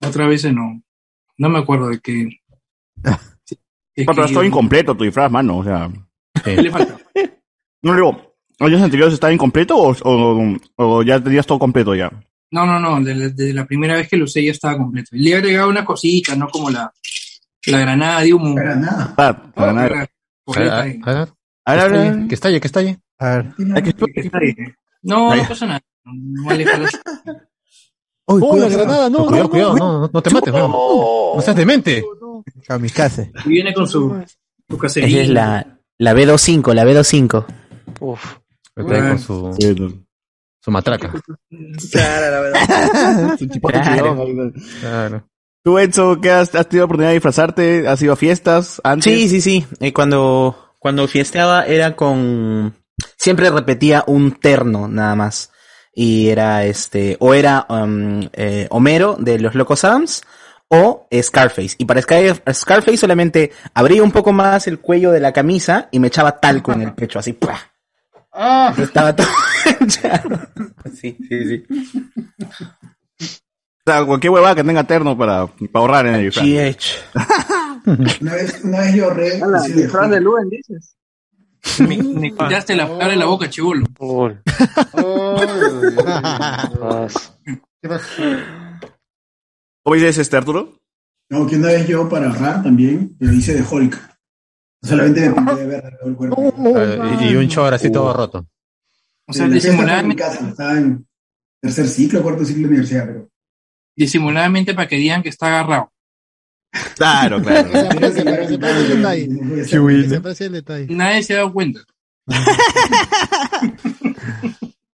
otra 0.00 0.26
vez 0.26 0.44
no. 0.52 0.82
No 1.38 1.48
me 1.48 1.58
acuerdo 1.60 1.88
de 1.88 2.00
qué. 2.00 2.28
Es 3.94 4.06
No, 4.06 4.14
pero 4.14 4.26
estaba 4.26 4.46
incompleto 4.46 4.96
tu 4.96 5.04
disfraz, 5.04 5.30
mano. 5.30 5.58
O 5.58 5.64
sea, 5.64 5.90
¿Qué 6.44 6.56
le 6.62 6.70
falta? 6.70 6.96
no 7.82 7.94
digo, 7.94 8.34
¿años 8.60 8.80
anteriores 8.82 9.14
estaba 9.14 9.32
incompleto 9.32 9.76
o, 9.76 9.94
o, 10.04 10.56
o 10.76 11.02
ya 11.02 11.20
tenías 11.22 11.46
todo 11.46 11.58
completo 11.58 11.94
ya? 11.94 12.10
No, 12.50 12.66
no, 12.66 12.78
no. 12.78 13.00
Desde, 13.02 13.30
desde 13.30 13.52
la 13.54 13.64
primera 13.66 13.94
vez 13.96 14.08
que 14.08 14.16
lo 14.16 14.24
usé 14.24 14.44
ya 14.44 14.50
estaba 14.52 14.76
completo. 14.78 15.10
Le 15.12 15.30
he 15.30 15.36
agregado 15.36 15.68
unas 15.70 15.84
cositas, 15.84 16.36
¿no? 16.36 16.48
Como 16.48 16.70
la, 16.70 16.92
la 17.66 17.78
granada 17.80 18.20
de 18.20 18.34
humo. 18.34 18.54
Para 18.54 18.76
nada. 18.76 19.14
Ah, 19.16 19.42
Oh, 19.56 19.60
la 19.66 19.70
A 19.70 19.74
boleta 20.46 20.64
ver, 20.64 20.72
ahí. 20.82 21.00
a 21.04 21.12
ver, 21.14 21.28
A 21.64 21.74
ver, 21.74 21.80
a 21.84 21.88
ver, 21.88 22.28
que 22.28 22.34
estalle, 22.34 22.60
que 22.60 22.66
estalle. 22.66 22.98
A 23.18 23.36
ver. 23.36 23.54
que-. 23.84 24.74
No, 25.02 25.34
no 25.34 25.48
pasa 25.48 25.66
nada. 25.66 25.80
No 26.04 26.44
vale 26.44 26.64
para- 26.64 26.88
Uy, 28.26 28.40
Oh, 28.44 28.56
la 28.56 28.66
cuidado, 28.66 28.78
granada, 28.78 29.10
no, 29.10 29.26
cuidado, 29.26 29.42
no, 29.44 29.50
cuidado, 29.50 29.76
no. 29.76 29.78
no, 29.92 30.00
no, 30.02 30.10
no 30.12 30.22
te 30.22 30.30
mates, 30.30 30.54
no. 30.54 30.68
No 31.34 31.40
seas 31.42 31.56
demente. 31.56 32.04
Kamikaze. 32.66 33.32
Y 33.44 33.48
viene 33.48 33.74
con 33.74 33.86
su, 33.88 34.22
su 34.68 34.78
cacería. 34.78 35.08
Esa 35.08 35.22
es 35.22 35.28
la, 35.30 35.78
la 35.98 36.14
B25, 36.14 36.72
la 36.74 36.84
B25. 36.84 37.44
Uf. 38.00 38.36
Está 38.76 38.94
ahí 38.94 39.00
con 39.02 39.18
su, 39.18 39.52
Sí, 39.58 39.74
no. 39.78 39.92
su 40.60 40.70
matraca. 40.70 41.12
Claro, 41.90 42.30
la 42.30 42.40
verdad. 42.40 43.36
Su 43.38 43.48
Claro. 43.48 44.24
chillón. 44.24 44.54
Claro. 44.80 45.28
Tú, 45.64 45.78
Enzo, 45.78 46.20
¿qué 46.20 46.30
has, 46.30 46.52
has 46.56 46.68
tenido 46.68 46.86
oportunidad 46.86 47.10
de 47.10 47.14
disfrazarte? 47.14 47.86
¿Has 47.86 48.02
ido 48.02 48.14
a 48.14 48.16
fiestas 48.16 48.80
antes? 48.82 49.04
Sí, 49.12 49.28
sí, 49.28 49.40
sí. 49.40 49.66
Eh, 49.78 49.92
cuando, 49.92 50.56
cuando 50.80 51.06
fiesteaba 51.06 51.64
era 51.66 51.94
con... 51.94 52.74
Siempre 53.16 53.48
repetía 53.50 54.02
un 54.08 54.32
terno 54.32 54.88
nada 54.88 55.14
más. 55.14 55.51
Y 55.94 56.28
era 56.30 56.64
este, 56.64 57.16
o 57.20 57.34
era 57.34 57.66
um, 57.68 58.20
eh, 58.32 58.66
Homero 58.70 59.16
de 59.18 59.38
los 59.38 59.54
Locos 59.54 59.84
Adams 59.84 60.22
o 60.68 61.06
Scarface. 61.22 61.74
Y 61.78 61.84
para 61.84 62.00
Scar- 62.00 62.42
Scarface 62.54 62.96
solamente 62.96 63.52
abría 63.74 64.02
un 64.02 64.10
poco 64.10 64.32
más 64.32 64.66
el 64.66 64.78
cuello 64.78 65.12
de 65.12 65.20
la 65.20 65.32
camisa 65.32 65.88
y 65.90 65.98
me 66.00 66.06
echaba 66.08 66.40
talco 66.40 66.72
en 66.72 66.82
el 66.82 66.94
pecho, 66.94 67.18
así. 67.18 67.34
¡pua! 67.34 67.58
Ah, 68.32 68.74
Estaba 68.78 69.14
todo 69.14 69.26
hinchado. 69.80 70.40
Sí, 70.94 71.18
sí, 71.28 71.46
sí. 71.46 71.64
sea, 73.84 74.04
cualquier 74.06 74.30
huevada 74.30 74.54
que 74.54 74.64
tenga 74.64 74.84
terno 74.84 75.16
para, 75.18 75.46
para 75.46 75.68
ahorrar 75.74 76.06
en 76.06 76.14
el 76.14 76.22
disfraz. 76.30 76.46
Una 78.20 78.34
vez, 78.34 78.60
una 78.64 78.80
vez 78.80 78.94
yo 78.94 79.04
ahorré. 79.04 79.40
Ah, 79.42 79.60
de 79.68 79.72
disfraz 79.74 80.10
de 80.10 80.20
Luen, 80.20 80.48
dices. 80.48 80.96
Me, 81.78 81.96
me 81.96 82.30
quitaste 82.32 82.74
la 82.76 82.86
palabra 82.86 83.08
de 83.08 83.16
la 83.16 83.26
boca, 83.26 83.48
chivolo. 83.48 83.86
¿Cómo 89.82 89.94
dices 89.96 90.18
este, 90.18 90.36
Arturo? 90.36 90.78
No, 91.30 91.46
que 91.46 91.56
una 91.56 91.68
vez 91.68 91.86
yo 91.88 92.08
para 92.08 92.28
ahorrar 92.28 92.62
también 92.62 93.16
lo 93.18 93.32
hice 93.32 93.54
de 93.54 93.62
Hulk. 93.62 93.98
Solamente 94.82 95.28
me 95.28 95.34
pinté 95.34 95.54
de 95.54 95.66
verde 95.66 95.96
todo 95.98 96.10
el 96.10 96.16
cuerpo. 96.16 96.54
Eh, 96.76 97.18
y, 97.20 97.24
y 97.28 97.36
un 97.36 97.48
chor 97.48 97.72
así 97.72 97.90
todo 97.90 98.12
roto. 98.12 98.46
O 99.26 99.32
sea, 99.32 99.44
En 99.46 99.52
en 99.52 99.54
mi 99.54 99.60
disimuladamente, 99.60 100.22
casa, 100.22 100.48
Estaba 100.48 100.78
en 100.78 101.06
tercer 101.60 101.88
ciclo, 101.88 102.22
cuarto 102.22 102.44
ciclo 102.44 102.62
de 102.62 102.68
universidad, 102.68 103.06
pero. 103.06 103.28
disimuladamente 103.96 104.74
para 104.74 104.88
que 104.88 104.96
digan 104.96 105.22
que 105.22 105.28
está 105.28 105.46
agarrado. 105.46 105.91
Claro, 106.96 107.42
claro. 107.42 107.68
El 107.72 108.14
detalle. 108.48 109.24
El 109.24 110.52
detalle. 110.52 110.86
Nadie 110.90 111.22
se 111.22 111.34
ha 111.34 111.38
dado 111.38 111.52
cuenta. 111.52 111.80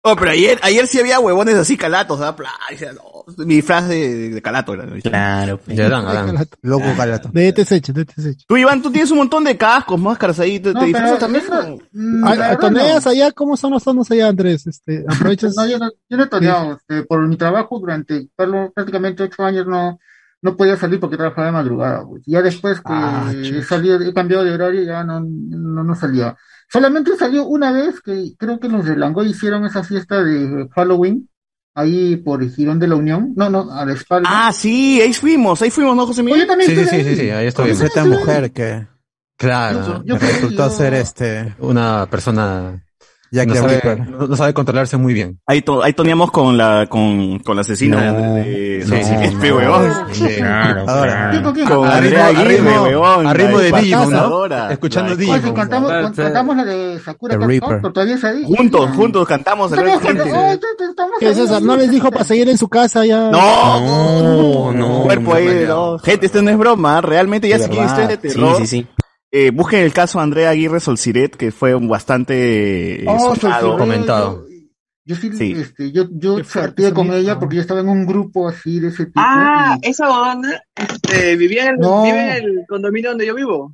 Oh, 0.10 0.16
pero 0.16 0.32
ayer, 0.32 0.58
ayer 0.62 0.88
sí 0.88 1.00
había 1.00 1.20
huevones 1.20 1.56
así 1.56 1.76
calatos, 1.76 2.20
no, 2.20 2.36
mi 3.46 3.62
frase 3.62 3.90
de, 3.90 4.30
de 4.30 4.42
calato 4.42 4.74
era. 4.74 4.86
Claro. 5.02 5.60
Adán, 5.70 6.08
Adán. 6.08 6.48
Loco 6.62 6.86
calato. 6.96 7.30
De 7.34 7.50
este 7.50 7.76
hecho, 7.76 7.92
de 7.92 8.04
este 8.04 8.30
hecho. 8.30 8.46
Tú, 8.48 8.56
Iván, 8.56 8.82
tú 8.82 8.90
tienes 8.90 9.12
un 9.12 9.18
montón 9.18 9.44
de 9.44 9.58
cascos, 9.58 10.00
máscaras 10.00 10.40
ahí, 10.40 10.62
¿te, 10.62 10.74
te 10.74 10.86
disfrazas 10.86 11.20
también? 11.20 11.44
Ah, 12.24 12.58
¿Toneas 12.58 13.06
allá? 13.06 13.34
¿Cómo 13.34 13.58
son 13.58 13.72
los 13.72 13.84
tonos 13.84 14.10
allá, 14.10 14.30
Andrés? 14.30 14.66
Este, 14.66 15.04
aprovechas. 15.10 15.56
No, 15.58 15.68
yo 15.68 15.78
no, 15.78 15.92
yo 16.10 16.18
no 16.18 16.24
he 16.24 16.28
toreado. 16.28 16.78
este, 16.78 17.04
por 17.04 17.28
mi 17.28 17.36
trabajo 17.36 17.78
durante 17.78 18.30
prácticamente 18.74 19.24
ocho 19.24 19.44
años 19.44 19.68
no, 19.68 20.00
no 20.42 20.56
podía 20.56 20.78
salir 20.78 21.00
porque 21.00 21.18
trabajaba 21.18 21.48
de 21.48 21.54
madrugada. 21.54 22.06
pues. 22.08 22.24
Ya 22.26 22.42
después 22.42 22.78
que 22.80 22.84
Ah, 22.88 23.32
he 23.34 23.64
salido, 23.64 24.00
he 24.02 24.14
cambiado 24.14 24.44
de 24.44 24.54
horario, 24.54 24.84
ya 24.84 25.04
no, 25.04 25.20
no, 25.22 25.84
no 25.84 25.96
salía. 25.96 26.36
Solamente 26.70 27.16
salió 27.18 27.46
una 27.46 27.72
vez 27.72 28.02
que 28.02 28.34
creo 28.38 28.60
que 28.60 28.68
los 28.70 28.86
de 28.86 28.96
Langoy 28.98 29.30
hicieron 29.30 29.66
esa 29.66 29.84
fiesta 29.84 30.24
de 30.24 30.68
Halloween 30.76 31.30
ahí 31.76 32.18
por 32.18 32.42
el 32.44 32.52
Girón 32.52 32.80
de 32.80 32.88
la 32.88 32.96
Unión. 32.96 33.34
No, 33.36 33.50
no, 33.50 33.72
a 33.72 33.86
la 33.86 33.94
espalda. 33.94 34.28
Ah, 34.32 34.52
sí, 34.52 35.00
ahí 35.02 35.14
fuimos, 35.14 35.62
ahí 35.62 35.70
fuimos, 35.72 35.96
¿no, 35.96 36.06
José 36.08 36.24
Miguel? 36.24 36.42
Oye, 36.42 36.48
también 36.48 36.70
Sí, 36.70 36.76
sí, 36.76 36.96
ahí. 36.96 37.04
sí, 37.04 37.16
sí, 37.16 37.30
ahí 37.30 37.48
estoy. 37.48 37.70
Esta 37.72 38.04
mujer 38.06 38.52
que 38.52 38.88
Claro. 39.38 40.02
Yo 40.04 40.18
resultó 40.18 40.68
yo- 40.68 40.70
ser 40.72 40.94
este 40.96 41.56
Una 41.60 42.08
persona 42.10 42.84
Jack 43.32 43.48
no 43.50 43.56
sabe, 43.56 44.06
no, 44.10 44.28
no 44.28 44.36
sabe 44.36 44.54
controlarse 44.54 44.96
muy 44.98 45.14
bien. 45.14 45.40
Ahí, 45.46 45.62
to- 45.62 45.84
ahí 45.84 45.94
toneamos 45.94 46.32
con 46.32 46.58
la, 46.58 46.88
con, 46.90 47.40
con 47.40 47.56
la 47.56 47.62
asesina 47.62 48.12
No. 48.12 48.34
de, 48.36 48.44
de, 48.44 48.86
Sí, 48.86 49.38
de 49.42 49.54
huevón. 49.54 49.92
Sí. 50.14 50.26
Ahora, 50.42 51.30
¿Quién 51.54 51.66
con 51.68 51.88
Andrea 51.88 52.28
Aguirre, 52.28 52.62
huevón. 52.62 53.28
a 53.28 53.34
ritmo 53.34 53.60
de 53.60 53.72
Digimon, 53.72 54.12
¿no? 54.12 54.46
Escuchando 54.70 55.16
Digimon. 55.16 55.42
Oye, 55.44 55.54
cantamos, 55.54 55.92
con- 55.92 56.14
cantamos 56.14 56.56
la 56.58 56.66
de 56.66 57.00
Sakura 57.00 57.34
The 57.34 57.40
Card 57.40 57.50
Reaper. 57.50 57.70
Captor, 57.70 57.94
todavía 57.94 58.16
es 58.16 58.24
ahí. 58.24 58.44
Juntos, 58.46 58.90
juntos 58.96 59.28
cantamos 59.28 59.72
el 59.74 59.80
¿Qué. 61.20 61.34
César? 61.34 61.62
¿No 61.62 61.76
les 61.76 61.92
dijo 61.92 62.12
para 62.12 62.24
seguir 62.24 62.48
en 62.50 62.58
su 62.58 62.68
casa 62.70 63.06
ya? 63.06 63.30
No, 63.30 63.80
No, 63.82 64.72
no. 64.74 65.02
cuerpo 65.04 65.34
ahí, 65.34 65.66
no. 65.68 65.98
Gente, 66.00 66.26
esto 66.28 66.42
no 66.42 66.50
es 66.52 66.58
broma, 66.58 67.02
realmente 67.02 67.48
ya 67.50 67.60
si 67.60 67.68
quieren 67.70 67.86
historias 67.88 68.10
de 68.10 68.18
terror. 68.18 68.56
Sí, 68.58 68.68
sí, 68.68 68.68
sí. 68.68 68.88
Eh, 69.32 69.52
busquen 69.52 69.82
el 69.82 69.94
caso 69.94 70.20
Andrea 70.20 70.50
Aguirre 70.52 70.80
Solciret, 70.80 71.36
que 71.36 71.52
fue 71.52 71.76
un 71.76 71.88
bastante 71.88 73.04
eh, 73.04 73.06
Oh. 73.08 73.36
Solciret, 73.36 73.78
comentado. 73.78 74.46
Yo, 75.06 75.16
yo 75.16 75.16
sí, 75.16 75.32
Sí. 75.38 75.54
este, 75.58 75.92
yo, 75.92 76.06
yo 76.12 76.42
charteé 76.42 76.94
con 76.94 77.12
ella 77.14 77.40
porque 77.40 77.56
yo 77.56 77.62
estaba 77.62 77.80
en 77.80 77.90
un 77.90 78.06
grupo 78.06 78.48
así 78.48 78.80
de 78.80 78.90
ese 78.90 79.06
tipo. 79.06 79.20
Ah, 79.24 79.78
y- 79.82 79.90
esa 79.90 80.08
bobana 80.08 80.62
este, 80.76 81.36
vivía 81.38 81.64
en 81.66 81.76
el, 81.76 81.78
No. 81.80 82.04
vive 82.04 82.38
en 82.38 82.44
el 82.46 82.66
condominio 82.68 83.12
donde 83.12 83.26
yo 83.26 83.36
vivo. 83.36 83.74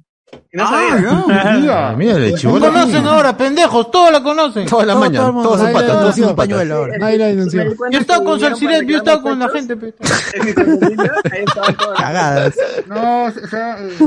No 0.54 0.64
Ah, 0.64 0.70
sabía. 0.70 1.12
no, 1.12 1.28
mira. 1.28 1.94
Mira, 1.98 2.14
de 2.16 2.32
¿La 2.32 2.38
chivolo. 2.38 2.68
conocen 2.68 3.06
ahora, 3.08 3.36
pendejos? 3.38 3.90
Todos 3.92 4.12
la 4.12 4.22
conocen. 4.22 4.66
Toda 4.68 4.86
la 4.86 4.94
Todo- 4.94 5.00
mañana, 5.02 5.18
todo 5.20 5.28
el 5.28 5.34
mundo, 5.34 5.50
todos 5.50 5.62
son 5.62 5.74
patas, 5.74 5.88
le 5.90 5.94
todos 5.94 6.16
son 6.16 6.24
patas. 6.24 6.36
pañuelo 6.36 6.76
ahora. 6.76 6.98
Nadie 7.00 7.18
la 7.18 7.26
denunció. 7.28 7.64
Yo 7.92 8.00
estaba 8.00 8.24
con 8.24 8.34
vivían 8.36 8.52
Salciret, 8.52 8.88
yo 8.88 8.98
estaba 8.98 9.22
con 9.22 9.40
la 9.40 9.50
gente. 9.50 9.76
pe. 9.78 9.94
En 10.34 10.46
mi 10.46 10.54
condominio, 10.54 11.12
ahí 11.32 11.44
estaban 11.46 11.76
todas 11.78 11.90
las- 12.00 12.00
Cagadas. 12.02 12.56
No, 12.88 13.24
o 13.26 13.32
sea, 13.48 13.78
eh, 13.80 13.98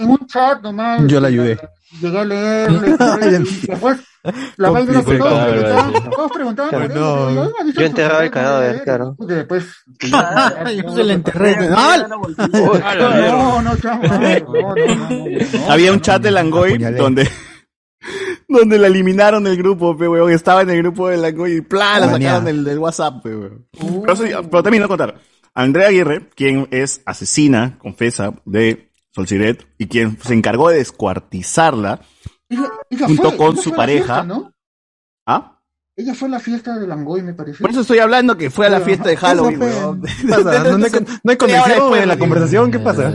en 0.00 0.10
un 0.10 0.26
chat 0.26 0.62
nomás. 0.62 1.02
Yo 1.06 1.20
la 1.20 1.28
ayudé. 1.28 1.58
Después, 1.90 2.28
la 4.56 4.72
cadáver, 4.72 5.04
preguntaban, 5.04 5.92
sí. 5.94 6.00
todos 6.14 6.32
preguntaban 6.32 6.70
por 6.70 6.80
No. 6.80 6.84
eso. 6.84 6.94
pero 6.94 7.34
yo, 7.34 7.50
no, 7.80 7.86
enterraba 7.86 8.24
el 8.24 8.30
cadáver, 8.30 8.82
claro. 8.84 9.16
Después. 9.18 9.64
Yo 9.98 10.18
se 10.94 11.04
la 11.04 11.12
enterré. 11.14 11.56
No, 11.68 11.96
no, 11.96 12.08
no, 12.08 12.20
no, 12.48 13.62
no, 13.62 13.64
no, 13.74 13.74
no. 13.74 14.00
Había 15.68 15.92
un 15.92 16.00
chat 16.00 16.22
de 16.22 16.30
Langoy 16.30 16.78
donde, 16.78 17.28
donde 18.48 18.78
la 18.78 18.86
eliminaron 18.86 19.42
del 19.44 19.56
grupo, 19.56 19.96
pe, 19.96 20.06
weón. 20.06 20.30
Estaba 20.30 20.62
en 20.62 20.70
el 20.70 20.78
grupo 20.78 21.08
de 21.08 21.16
Langoy 21.16 21.56
y 21.56 21.60
¡plá! 21.62 21.98
La 21.98 22.10
sacaron 22.10 22.44
del, 22.44 22.62
del 22.64 22.78
WhatsApp, 22.78 23.22
pe, 23.22 23.34
weón. 23.34 23.66
Pero, 23.72 24.12
eso- 24.12 24.24
pero 24.50 24.62
termino 24.62 24.84
de 24.84 24.88
contar. 24.88 25.14
Andrea 25.54 25.88
Aguirre, 25.88 26.28
quien 26.36 26.68
es 26.70 27.00
asesina, 27.04 27.76
confesa, 27.78 28.32
de 28.44 28.89
Solciret, 29.12 29.66
y 29.78 29.86
quien 29.88 30.18
se 30.20 30.34
encargó 30.34 30.68
de 30.70 30.78
descuartizarla, 30.78 32.00
Ella- 32.48 32.70
ella 32.90 33.06
junto 33.06 33.28
fue- 33.30 33.36
con 33.36 33.52
ella 33.54 33.62
su 33.62 33.72
pareja. 33.72 34.04
fiesta, 34.14 34.24
¿no? 34.24 34.52
¿Ah? 35.26 35.56
Ella 35.96 36.14
fue 36.14 36.28
a 36.28 36.30
la 36.30 36.40
fiesta 36.40 36.78
de 36.78 36.86
Langoy, 36.86 37.22
me 37.22 37.34
parece. 37.34 37.58
Por 37.60 37.70
eso 37.70 37.80
estoy 37.82 37.98
hablando 37.98 38.36
que 38.38 38.48
fue 38.50 38.66
a 38.66 38.70
la 38.70 38.80
fiesta 38.80 39.08
de 39.08 39.16
Halloween, 39.16 39.60
Eso 39.62 39.70
fue. 39.70 39.80
weón. 39.80 40.02
¿Qué 40.20 40.28
pasa? 40.28 40.64
¿No 40.64 40.84
hay, 40.86 40.92
no 41.24 41.30
hay 41.32 41.36
conexión 41.36 41.94
en 41.98 42.08
la 42.08 42.18
conversación? 42.18 42.70
¿Qué 42.70 42.78
pasa? 42.78 43.12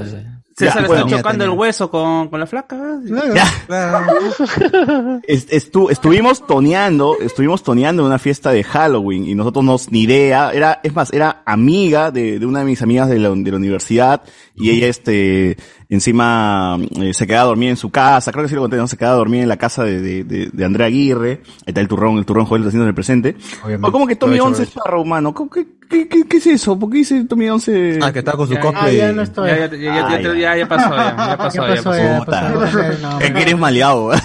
César 0.57 0.87
Ya, 0.87 0.95
está 0.95 1.17
chocando 1.17 1.43
el 1.43 1.49
hueso 1.49 1.91
con, 1.91 2.29
con 2.29 2.39
la 2.39 2.47
flaca. 2.47 2.77
Est- 5.27 5.51
estu- 5.51 5.91
estuvimos 5.91 6.45
toneando, 6.47 7.17
estuvimos 7.19 7.61
toneando 7.63 8.03
en 8.03 8.07
una 8.07 8.19
fiesta 8.19 8.51
de 8.51 8.63
Halloween 8.63 9.27
y 9.27 9.35
nosotros 9.35 9.65
no 9.65 9.75
ni 9.91 10.03
idea, 10.03 10.51
era, 10.53 10.79
es 10.83 10.93
más, 10.93 11.11
era 11.11 11.41
amiga 11.45 12.11
de, 12.11 12.39
de 12.39 12.45
una 12.45 12.59
de 12.59 12.65
mis 12.65 12.81
amigas 12.81 13.09
de 13.09 13.19
la, 13.19 13.29
de 13.31 13.51
la 13.51 13.57
universidad 13.57 14.21
y 14.55 14.69
ella 14.69 14.87
este, 14.87 15.57
encima 15.89 16.77
eh, 17.01 17.13
se 17.13 17.27
quedaba 17.27 17.43
a 17.43 17.47
dormir 17.47 17.69
en 17.69 17.77
su 17.77 17.89
casa, 17.91 18.31
creo 18.31 18.43
que 18.43 18.49
sí 18.49 18.55
lo 18.55 18.61
conté, 18.61 18.77
¿no? 18.77 18.87
Se 18.87 18.97
quedaba 18.97 19.15
a 19.15 19.17
dormir 19.19 19.41
en 19.43 19.49
la 19.49 19.57
casa 19.57 19.83
de, 19.83 20.01
de, 20.01 20.23
de, 20.23 20.49
de 20.51 20.65
Andrea 20.65 20.87
Aguirre, 20.87 21.41
ahí 21.43 21.63
está 21.67 21.81
el 21.81 21.87
turrón, 21.87 22.17
el 22.17 22.25
turrón 22.25 22.45
Joel 22.45 22.61
está 22.61 22.69
haciendo 22.69 22.85
en 22.85 22.89
el 22.89 22.95
presente. 22.95 23.35
Obviamente. 23.63 23.87
O 23.87 23.91
¿Cómo 23.91 24.07
que 24.07 24.15
Tommy 24.15 24.35
Aprovecho, 24.37 24.61
11 24.61 24.71
Sparrow, 24.79 25.05
mano? 25.05 25.33
¿Cómo 25.33 25.49
que- 25.49 25.75
¿Qué, 25.87 26.07
qué, 26.09 26.23
qué 26.27 26.37
es 26.37 26.47
eso? 26.47 26.79
¿Por 26.79 26.89
qué 26.89 26.97
dice 26.97 27.25
Tommy 27.25 27.47
11? 27.47 27.99
Ah, 28.01 28.11
que 28.11 28.17
estaba 28.19 28.37
con 28.37 28.47
su 28.47 28.55
Ya, 28.55 28.59
cosplay. 28.59 28.97
ya 28.97 29.11
no 29.11 29.21
estoy. 29.21 29.49
Ya, 29.49 29.57
ya, 29.57 29.69
ya, 29.69 29.77
ya, 29.77 30.19
ya, 30.19 30.33
ya, 30.33 30.57
ya 30.57 30.67
pasó, 30.67 30.89
ya, 30.89 31.15
ya 31.15 31.37
pasó, 31.37 31.67
Ya 31.67 31.75
ya 31.75 31.83
pasó, 31.83 31.95
ya 31.95 32.25
pasó. 32.25 32.79
No, 33.03 33.19
Es 33.19 33.31
que 33.31 33.41
eres 33.43 33.57
maleado. 33.57 34.09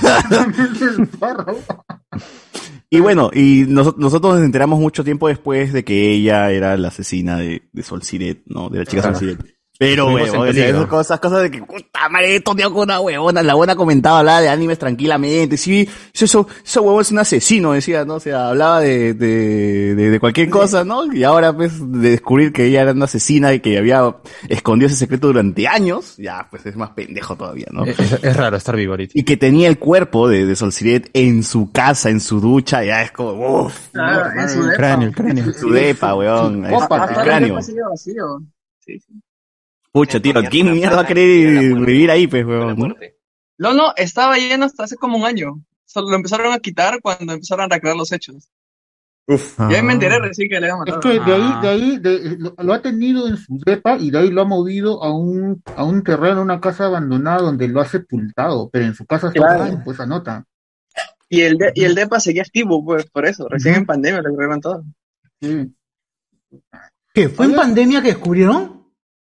Y 2.92 2.98
bueno, 2.98 3.30
y 3.32 3.66
nos- 3.68 3.96
nosotros 3.98 4.34
nos 4.36 4.42
enteramos 4.44 4.80
mucho 4.80 5.04
tiempo 5.04 5.28
después 5.28 5.72
de 5.72 5.84
que 5.84 6.10
ella 6.10 6.50
era 6.50 6.76
la 6.76 6.88
asesina 6.88 7.36
de, 7.36 7.62
de 7.72 7.82
Sol 7.84 8.02
Siret, 8.02 8.42
¿no? 8.46 8.68
De 8.68 8.80
la 8.80 8.84
chica 8.84 9.02
Sol 9.02 9.14
Siret. 9.16 9.38
Pero, 9.80 10.08
huevón, 10.12 10.46
esas 10.48 10.86
cosas, 10.88 11.20
cosas 11.20 11.40
de 11.44 11.50
que, 11.50 11.62
puta 11.62 12.06
madre, 12.10 12.36
he 12.36 12.40
toneado 12.40 12.70
con 12.74 12.82
una 12.82 13.00
huevona, 13.00 13.42
la 13.42 13.54
buena 13.54 13.74
comentaba, 13.74 14.18
hablaba 14.18 14.42
de 14.42 14.50
animes 14.50 14.78
tranquilamente, 14.78 15.56
sí, 15.56 15.88
eso, 16.12 16.46
eso 16.62 16.82
huevón 16.82 17.00
es 17.00 17.10
un 17.12 17.18
asesino, 17.20 17.72
decía, 17.72 18.04
¿no? 18.04 18.16
O 18.16 18.20
sea, 18.20 18.50
hablaba 18.50 18.80
de, 18.80 19.14
de, 19.14 19.94
de, 19.94 20.10
de 20.10 20.20
cualquier 20.20 20.50
cosa, 20.50 20.84
¿no? 20.84 21.10
Y 21.10 21.24
ahora, 21.24 21.54
pues, 21.56 21.78
de 21.80 22.10
descubrir 22.10 22.52
que 22.52 22.66
ella 22.66 22.82
era 22.82 22.92
una 22.92 23.06
asesina 23.06 23.54
y 23.54 23.60
que 23.60 23.78
había 23.78 24.16
escondido 24.50 24.88
ese 24.88 24.96
secreto 24.98 25.28
durante 25.28 25.66
años, 25.66 26.14
ya, 26.18 26.46
pues 26.50 26.66
es 26.66 26.76
más 26.76 26.90
pendejo 26.90 27.36
todavía, 27.36 27.68
¿no? 27.72 27.86
Es, 27.86 27.98
es- 27.98 28.36
raro 28.36 28.58
estar 28.58 28.76
vivo 28.76 28.92
ahorita. 28.92 29.12
y 29.16 29.22
que 29.24 29.38
tenía 29.38 29.68
el 29.68 29.78
cuerpo 29.78 30.28
de, 30.28 30.44
de 30.44 30.56
Sol 30.56 30.72
Siret 30.72 31.08
en 31.14 31.42
su 31.42 31.72
casa, 31.72 32.10
en 32.10 32.20
su 32.20 32.38
ducha, 32.38 32.84
ya 32.84 33.00
es 33.02 33.12
como, 33.12 33.62
uff, 33.64 33.74
Ah, 33.94 34.30
en 34.36 34.46
su 34.50 34.58
El 34.60 34.64
depa. 34.66 34.76
cráneo, 34.76 35.08
el 35.08 35.14
cráneo. 35.14 35.52
su 35.54 35.70
depa, 35.70 36.14
weón, 36.14 36.66
Opa, 36.70 37.04
el 37.06 37.16
el 37.16 37.22
cráneo. 37.24 37.48
depa 37.48 37.62
sigue 37.62 37.80
vacío. 37.90 38.42
Sí, 38.84 38.98
sí. 38.98 39.22
Pucha, 39.92 40.20
tío, 40.20 40.34
¿quién 40.50 40.72
mierda 40.72 40.96
va 40.96 41.02
a 41.02 41.06
querer 41.06 41.74
vivir 41.84 42.10
ahí, 42.10 42.26
pues, 42.26 42.44
weón? 42.46 42.78
¿no? 43.58 43.74
No, 43.74 43.92
estaba 43.96 44.36
lleno 44.38 44.64
hasta 44.66 44.84
hace 44.84 44.96
como 44.96 45.18
un 45.18 45.24
año. 45.24 45.60
Solo 45.84 46.10
lo 46.10 46.16
empezaron 46.16 46.52
a 46.52 46.58
quitar 46.60 47.00
cuando 47.02 47.32
empezaron 47.32 47.64
a 47.70 47.74
recrear 47.74 47.96
los 47.96 48.12
hechos. 48.12 48.48
Uf. 49.26 49.58
Y 49.70 49.74
ahí 49.74 49.82
me 49.82 49.92
enteré 49.92 50.18
recién 50.18 50.48
que 50.48 50.60
le 50.60 50.70
habían 50.70 50.86
Es 50.88 50.94
matado. 50.94 51.00
que 51.00 51.20
de 51.20 51.34
ahí, 51.36 51.50
Ah. 51.52 51.60
de 51.62 51.68
ahí, 51.68 51.98
de- 51.98 52.36
lo, 52.38 52.54
lo 52.56 52.72
ha 52.72 52.80
tenido 52.82 53.28
en 53.28 53.36
su 53.36 53.58
depa 53.64 53.96
y 53.98 54.10
de 54.10 54.18
ahí 54.18 54.30
lo 54.30 54.42
ha 54.42 54.44
movido 54.44 55.02
a 55.04 55.12
un, 55.14 55.62
a 55.76 55.84
un 55.84 56.02
terreno, 56.02 56.42
una 56.42 56.60
casa 56.60 56.86
abandonada 56.86 57.38
donde 57.42 57.68
lo 57.68 57.80
ha 57.80 57.84
sepultado, 57.84 58.70
pero 58.70 58.86
en 58.86 58.94
su 58.94 59.04
casa 59.06 59.28
está 59.28 59.40
Claro. 59.40 59.64
bien, 59.64 59.84
pues 59.84 60.00
anota. 60.00 60.44
Y 61.28 61.42
el, 61.42 61.58
de, 61.58 61.72
y 61.74 61.84
el 61.84 61.94
DEPA 61.94 62.18
seguía 62.18 62.42
activo, 62.42 62.84
pues, 62.84 63.08
por 63.10 63.26
eso. 63.26 63.46
Recién 63.48 63.74
en 63.76 63.86
pandemia 63.86 64.20
lo 64.22 64.30
recrearon 64.30 64.60
todo. 64.60 64.84
Sí. 65.40 65.72
¿Qué? 67.14 67.28
¿Fue 67.28 67.46
en 67.46 67.54
pandemia 67.54 68.02
que 68.02 68.08
descubrieron? 68.08 68.79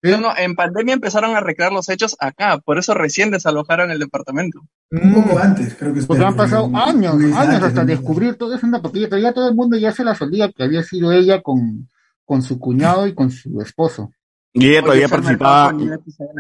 No, 0.04 0.18
no, 0.20 0.34
en 0.38 0.56
pandemia 0.56 0.94
empezaron 0.96 1.36
a 1.36 1.40
recrear 1.40 1.72
los 1.72 1.88
hechos 1.90 2.16
acá. 2.20 2.58
Por 2.60 2.78
eso 2.78 2.94
recién 2.94 3.32
desalojaron 3.32 3.90
el 3.90 4.00
departamento. 4.00 4.60
Un 4.92 5.14
poco 5.14 5.40
antes, 5.40 5.76
creo 5.76 5.94
que. 5.94 6.02
Porque 6.04 6.24
han 6.26 6.36
pasado 6.36 6.66
un- 6.66 6.76
años, 6.76 7.14
un 7.16 7.24
años 7.24 7.38
antes, 7.38 7.64
hasta 7.64 7.86
descubrir 7.86 8.36
todo 8.36 8.54
eso 8.54 8.66
en 8.66 8.70
una 8.70 8.82
papilla, 8.82 9.08
pero 9.10 9.22
ya 9.22 9.34
todo 9.34 9.48
el 9.48 9.56
mundo 9.56 9.78
ya 9.78 9.92
se 9.92 10.04
la 10.04 10.14
solía 10.14 10.52
que 10.52 10.64
había 10.64 10.84
sido 10.84 11.12
ella 11.14 11.42
con, 11.42 11.90
con 12.26 12.42
su 12.42 12.60
cuñado 12.60 13.08
y 13.08 13.16
con 13.16 13.32
su 13.32 13.62
esposo. 13.62 14.12
Y 14.56 14.70
ella 14.70 14.84
todavía 14.84 15.08
participaba, 15.10 15.74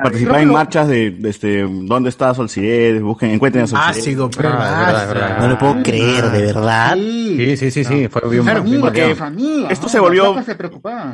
participaba 0.03 0.41
en 0.43 0.51
marchas 0.51 0.87
de, 0.87 1.09
de 1.11 1.29
este, 1.29 1.63
¿dónde 1.63 2.09
está 2.09 2.31
Sol 2.35 2.47
Siret? 2.47 3.01
Busquen, 3.01 3.31
encuentren 3.31 3.63
a 3.63 3.67
Sol 3.67 3.79
Siret. 3.91 3.99
Ácido, 3.99 4.29
Ah, 4.37 5.05
verdad. 5.07 5.39
No 5.39 5.47
lo 5.47 5.57
puedo 5.57 5.81
creer, 5.81 6.29
de 6.29 6.41
verdad. 6.41 6.93
Sí, 6.95 7.57
sí, 7.57 7.71
sí, 7.71 7.83
sí, 7.83 8.07
fue 8.09 8.21
bien. 8.29 8.45
Porque 8.79 9.13
bacán. 9.15 9.37
esto 9.69 9.89
se 9.89 9.99
volvió 9.99 10.35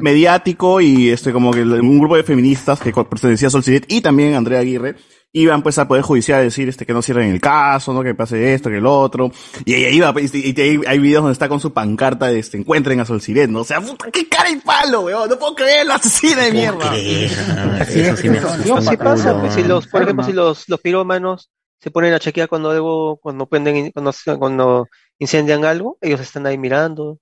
mediático 0.02 0.82
y 0.82 1.10
este 1.10 1.32
como 1.32 1.52
que 1.52 1.62
un 1.64 2.00
grupo 2.00 2.18
de 2.18 2.24
feministas 2.24 2.80
que 2.82 2.92
pertenecía 2.92 3.48
a 3.48 3.52
Sol 3.52 3.64
Siret 3.64 3.86
y 3.88 4.02
también 4.02 4.36
Andrea 4.36 4.60
Aguirre 4.60 4.96
iban 5.32 5.62
pues 5.62 5.78
al 5.78 5.88
Poder 5.88 6.04
Judicial 6.04 6.40
a 6.40 6.44
decir 6.44 6.70
este 6.70 6.86
que 6.86 6.94
no 6.94 7.02
cierren 7.02 7.32
el 7.32 7.42
caso, 7.42 7.94
no 7.94 8.02
que 8.02 8.16
pase 8.16 8.54
esto, 8.54 8.70
que 8.70 8.78
el 8.78 8.86
otro. 8.86 9.32
Y 9.66 9.76
ella 9.76 9.90
iba, 9.90 10.14
pues, 10.14 10.34
y, 10.34 10.54
y 10.56 10.62
hay, 10.62 10.82
hay 10.88 11.00
videos 11.00 11.24
donde 11.24 11.34
está 11.34 11.48
con 11.48 11.60
su 11.60 11.74
pancarta 11.74 12.28
de 12.28 12.40
este 12.40 12.58
encuentren 12.58 13.00
a 13.00 13.06
Sol 13.06 13.22
Siret, 13.22 13.50
¿no? 13.50 13.62
O 13.62 13.64
sea, 13.64 13.82
puta, 13.82 14.10
qué 14.12 14.28
cara 14.28 14.50
y 14.50 14.58
palo, 14.58 15.02
weón, 15.02 15.30
no 15.30 15.38
puedo 15.38 15.56
creer 15.56 15.86
la 15.86 15.96
asesina 15.96 16.44
de 16.44 16.52
mierda. 16.52 16.96
Eso 16.96 18.18
sí 18.18 18.30
me 18.30 18.40
No, 18.40 18.82
sí 18.82 18.98
pasa, 18.98 19.40
pues, 19.40 19.54
si 19.54 19.64
los, 19.64 19.88
por 19.88 20.04
ejemplo, 20.04 20.26
si 20.26 20.34
los, 20.34 20.68
los 20.68 20.80
pirómanos 20.80 21.50
se 21.80 21.92
ponen 21.92 22.14
a 22.14 22.20
chequear 22.20 22.50
cuando 22.50 22.72
algo, 22.72 23.18
cuando 23.18 23.46
prenden, 23.46 23.92
cuando, 23.92 24.12
cuando 24.38 24.88
incendian 25.18 25.64
algo, 25.64 25.98
ellos 26.02 26.20
están 26.20 26.46
ahí 26.46 26.58
mirando. 26.58 27.20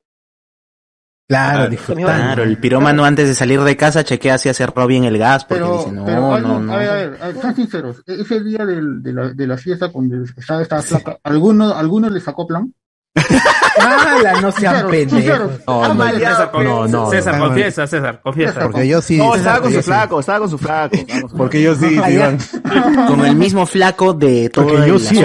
Claro, 1.27 1.69
disfrutando. 1.69 2.07
Claro, 2.09 2.43
el 2.43 2.57
pirómano 2.57 3.03
antes 3.03 3.27
de 3.27 3.35
salir 3.35 3.59
de 3.59 3.75
casa 3.75 4.03
chequea 4.05 4.37
si 4.37 4.47
ha 4.47 4.53
cerrado 4.53 4.87
bien 4.87 5.03
el 5.03 5.17
gas 5.17 5.43
porque 5.43 5.61
Pero, 5.61 5.77
dice, 5.77 5.91
no, 5.91 6.05
pero 6.05 6.39
no, 6.39 6.59
no. 6.61 6.73
a 6.73 6.77
ver, 6.77 6.89
a 6.89 6.93
ver, 6.93 7.17
a 7.21 7.27
ver, 7.27 7.41
sean 7.41 7.55
sinceros, 7.55 8.01
ese 8.05 8.41
día 8.43 8.65
del- 8.65 9.03
de, 9.03 9.11
la, 9.13 9.29
de 9.33 9.47
la 9.47 9.57
fiesta 9.57 9.89
cuando 9.91 10.23
estaba 10.23 10.61
esta 10.61 10.81
flaca, 10.81 11.17
¿alguno, 11.23 11.73
¿alguno 11.73 12.09
le 12.09 12.21
sacó 12.21 12.47
plan? 12.47 12.73
¡Hala! 13.80 14.41
No 14.41 14.52
sean 14.52 14.88
pendejos. 14.89 15.52
No, 15.68 15.94
no, 15.94 16.10
César, 16.11 16.52
no, 16.53 16.88
no, 16.88 17.10
César, 17.10 17.39
confiesa, 17.39 17.88
César, 17.88 18.19
confiesa. 18.22 18.60
Porque 18.61 18.88
yo 18.88 19.02
sí. 19.02 19.18
No, 19.18 19.35
estaba 19.35 19.61
con 19.61 19.73
su 19.73 19.81
flaco, 19.84 20.19
estaba 20.22 20.39
con 20.39 20.49
su 20.49 20.57
flaco. 20.57 20.98
Porque 21.38 21.61
yo 21.61 21.76
sí, 21.76 21.98
Ah, 22.02 22.10
Iván. 22.11 22.38
Con 23.07 23.26
el 23.26 23.35
mismo 23.35 23.65
flaco 23.65 24.14
de 24.14 24.49
todo 24.49 24.65
Porque 24.68 24.88
yo 24.88 24.95
el 24.95 24.99
sí. 25.02 25.22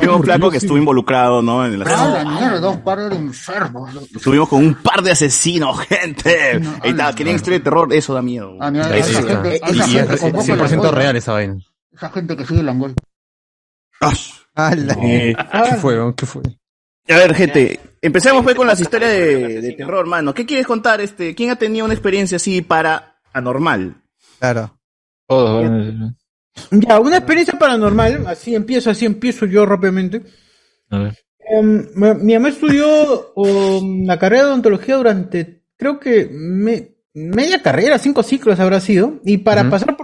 Yo 0.00 0.16
un 0.16 0.22
flaco 0.22 0.50
que 0.50 0.56
estuvo 0.58 0.76
involucrado, 0.78 1.42
¿no? 1.42 1.64
En 1.66 1.74
el 1.74 1.82
Ah, 1.86 2.24
mierda, 2.26 2.68
un 2.68 2.82
par 2.82 2.98
de 3.00 3.16
enfermos. 3.16 3.90
Estuvimos 4.14 4.48
con 4.48 4.64
un 4.64 4.74
par 4.74 5.02
de 5.02 5.10
asesinos, 5.12 5.78
gente. 5.88 6.60
Ahí 6.82 6.90
está, 6.90 7.14
querían 7.14 7.36
historia 7.36 7.58
de 7.58 7.64
terror, 7.64 7.92
eso 7.92 8.14
da 8.14 8.22
miedo. 8.22 8.56
Ah, 8.60 8.70
Y 8.74 8.98
es 8.98 9.06
gente 9.18 9.60
con 10.18 10.32
poco 10.32 10.44
100% 10.44 10.70
langol. 10.70 10.94
real 10.94 11.16
esa 11.16 11.32
vaina. 11.32 11.56
Esa 11.92 12.08
gente 12.10 12.36
que 12.36 12.46
sigue 12.46 12.62
Langol. 12.62 12.94
Eh, 15.02 15.34
¿Qué 15.70 15.74
fue? 15.76 16.14
¿Qué 16.16 16.26
fue? 16.26 16.42
A 17.08 17.16
ver, 17.16 17.34
gente, 17.34 17.80
empecemos 18.00 18.42
pues 18.44 18.54
con 18.54 18.66
las 18.66 18.80
historias 18.80 19.10
de, 19.12 19.60
de 19.60 19.72
terror, 19.72 20.06
mano. 20.06 20.32
¿Qué 20.32 20.46
quieres 20.46 20.66
contar? 20.66 21.00
Este, 21.00 21.34
¿Quién 21.34 21.50
ha 21.50 21.56
tenido 21.56 21.84
una 21.84 21.94
experiencia 21.94 22.36
así 22.36 22.62
para 22.62 23.16
anormal? 23.32 23.96
Claro. 24.38 24.78
Ya, 26.70 27.00
una 27.00 27.16
experiencia 27.16 27.58
paranormal, 27.58 28.26
así 28.26 28.54
empiezo, 28.54 28.90
así 28.90 29.06
empiezo 29.06 29.46
yo 29.46 29.64
rápidamente. 29.66 30.22
Em, 31.50 31.86
mi 31.94 32.14
mi 32.14 32.34
mamá 32.34 32.48
estudió 32.50 33.32
um, 33.34 34.06
la 34.06 34.18
carrera 34.18 34.44
de 34.44 34.48
odontología 34.50 34.96
durante, 34.96 35.64
creo 35.76 35.98
que 35.98 36.28
me- 36.30 36.90
media 37.14 37.62
carrera, 37.62 37.98
cinco 37.98 38.22
ciclos 38.22 38.60
habrá 38.60 38.80
sido, 38.80 39.20
y 39.24 39.38
para 39.38 39.68
pasar 39.70 39.96
por 39.96 40.01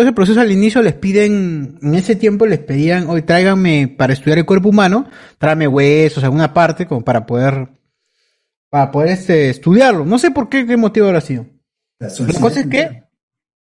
ese 0.00 0.12
proceso 0.12 0.40
al 0.40 0.52
inicio 0.52 0.82
les 0.82 0.94
piden, 0.94 1.78
en 1.82 1.94
ese 1.94 2.16
tiempo 2.16 2.46
les 2.46 2.58
pedían, 2.58 3.08
hoy 3.08 3.22
tráiganme 3.22 3.94
para 3.96 4.12
estudiar 4.12 4.38
el 4.38 4.46
cuerpo 4.46 4.68
humano, 4.68 5.06
tráeme 5.38 5.68
huesos, 5.68 6.24
alguna 6.24 6.52
parte, 6.52 6.86
como 6.86 7.04
para 7.04 7.26
poder, 7.26 7.68
para 8.70 8.90
poder 8.90 9.10
este, 9.10 9.50
estudiarlo. 9.50 10.04
No 10.04 10.18
sé 10.18 10.30
por 10.30 10.48
qué, 10.48 10.66
qué 10.66 10.76
motivo 10.76 11.06
habrá 11.06 11.20
sido. 11.20 11.46
La 11.98 12.40
cosa 12.40 12.60
es 12.60 12.66
que 12.66 13.02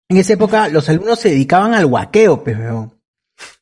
en 0.10 0.18
esa 0.18 0.34
época 0.34 0.68
los 0.70 0.88
alumnos 0.90 1.20
se 1.20 1.30
dedicaban 1.30 1.74
al 1.74 1.86
huaqueo, 1.86 2.44
pues, 2.44 2.58
weón. 2.58 2.94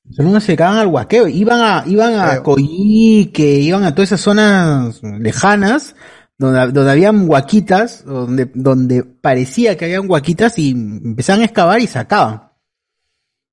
Los 0.03 0.19
alumnos 0.19 0.43
se 0.43 0.47
dedicaban 0.53 0.77
al 0.77 0.87
huaqueo, 0.87 1.27
iban 1.27 1.61
a, 1.61 1.83
iban 1.87 2.15
a 2.19 2.43
Coyique, 2.43 3.59
iban 3.59 3.83
a 3.83 3.93
todas 3.93 4.09
esas 4.09 4.21
zonas 4.21 5.01
lejanas, 5.03 5.95
donde, 6.37 6.71
donde 6.71 6.91
habían 6.91 7.29
huaquitas, 7.29 8.05
donde, 8.05 8.51
donde 8.53 9.03
parecía 9.03 9.77
que 9.77 9.85
habían 9.85 10.09
huaquitas 10.09 10.59
y 10.59 10.71
empezaban 10.71 11.41
a 11.41 11.45
excavar 11.45 11.79
y 11.79 11.87
sacaban. 11.87 12.44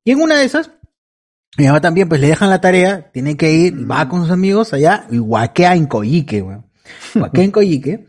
Y 0.04 0.12
en 0.12 0.20
una 0.20 0.36
de 0.36 0.44
esas, 0.44 0.70
mi 1.56 1.66
mamá 1.66 1.80
también, 1.80 2.08
pues 2.08 2.20
le 2.20 2.28
dejan 2.28 2.50
la 2.50 2.60
tarea, 2.60 3.10
tiene 3.12 3.36
que 3.36 3.52
ir, 3.52 3.90
va 3.90 4.08
con 4.08 4.22
sus 4.22 4.30
amigos 4.30 4.72
allá 4.72 5.06
y 5.10 5.18
huaquea 5.18 5.76
en 5.76 5.86
Coyique, 5.86 6.42
weón. 6.42 6.70
Huaquea 7.14 7.44
en 7.44 7.50
Coyique, 7.52 8.08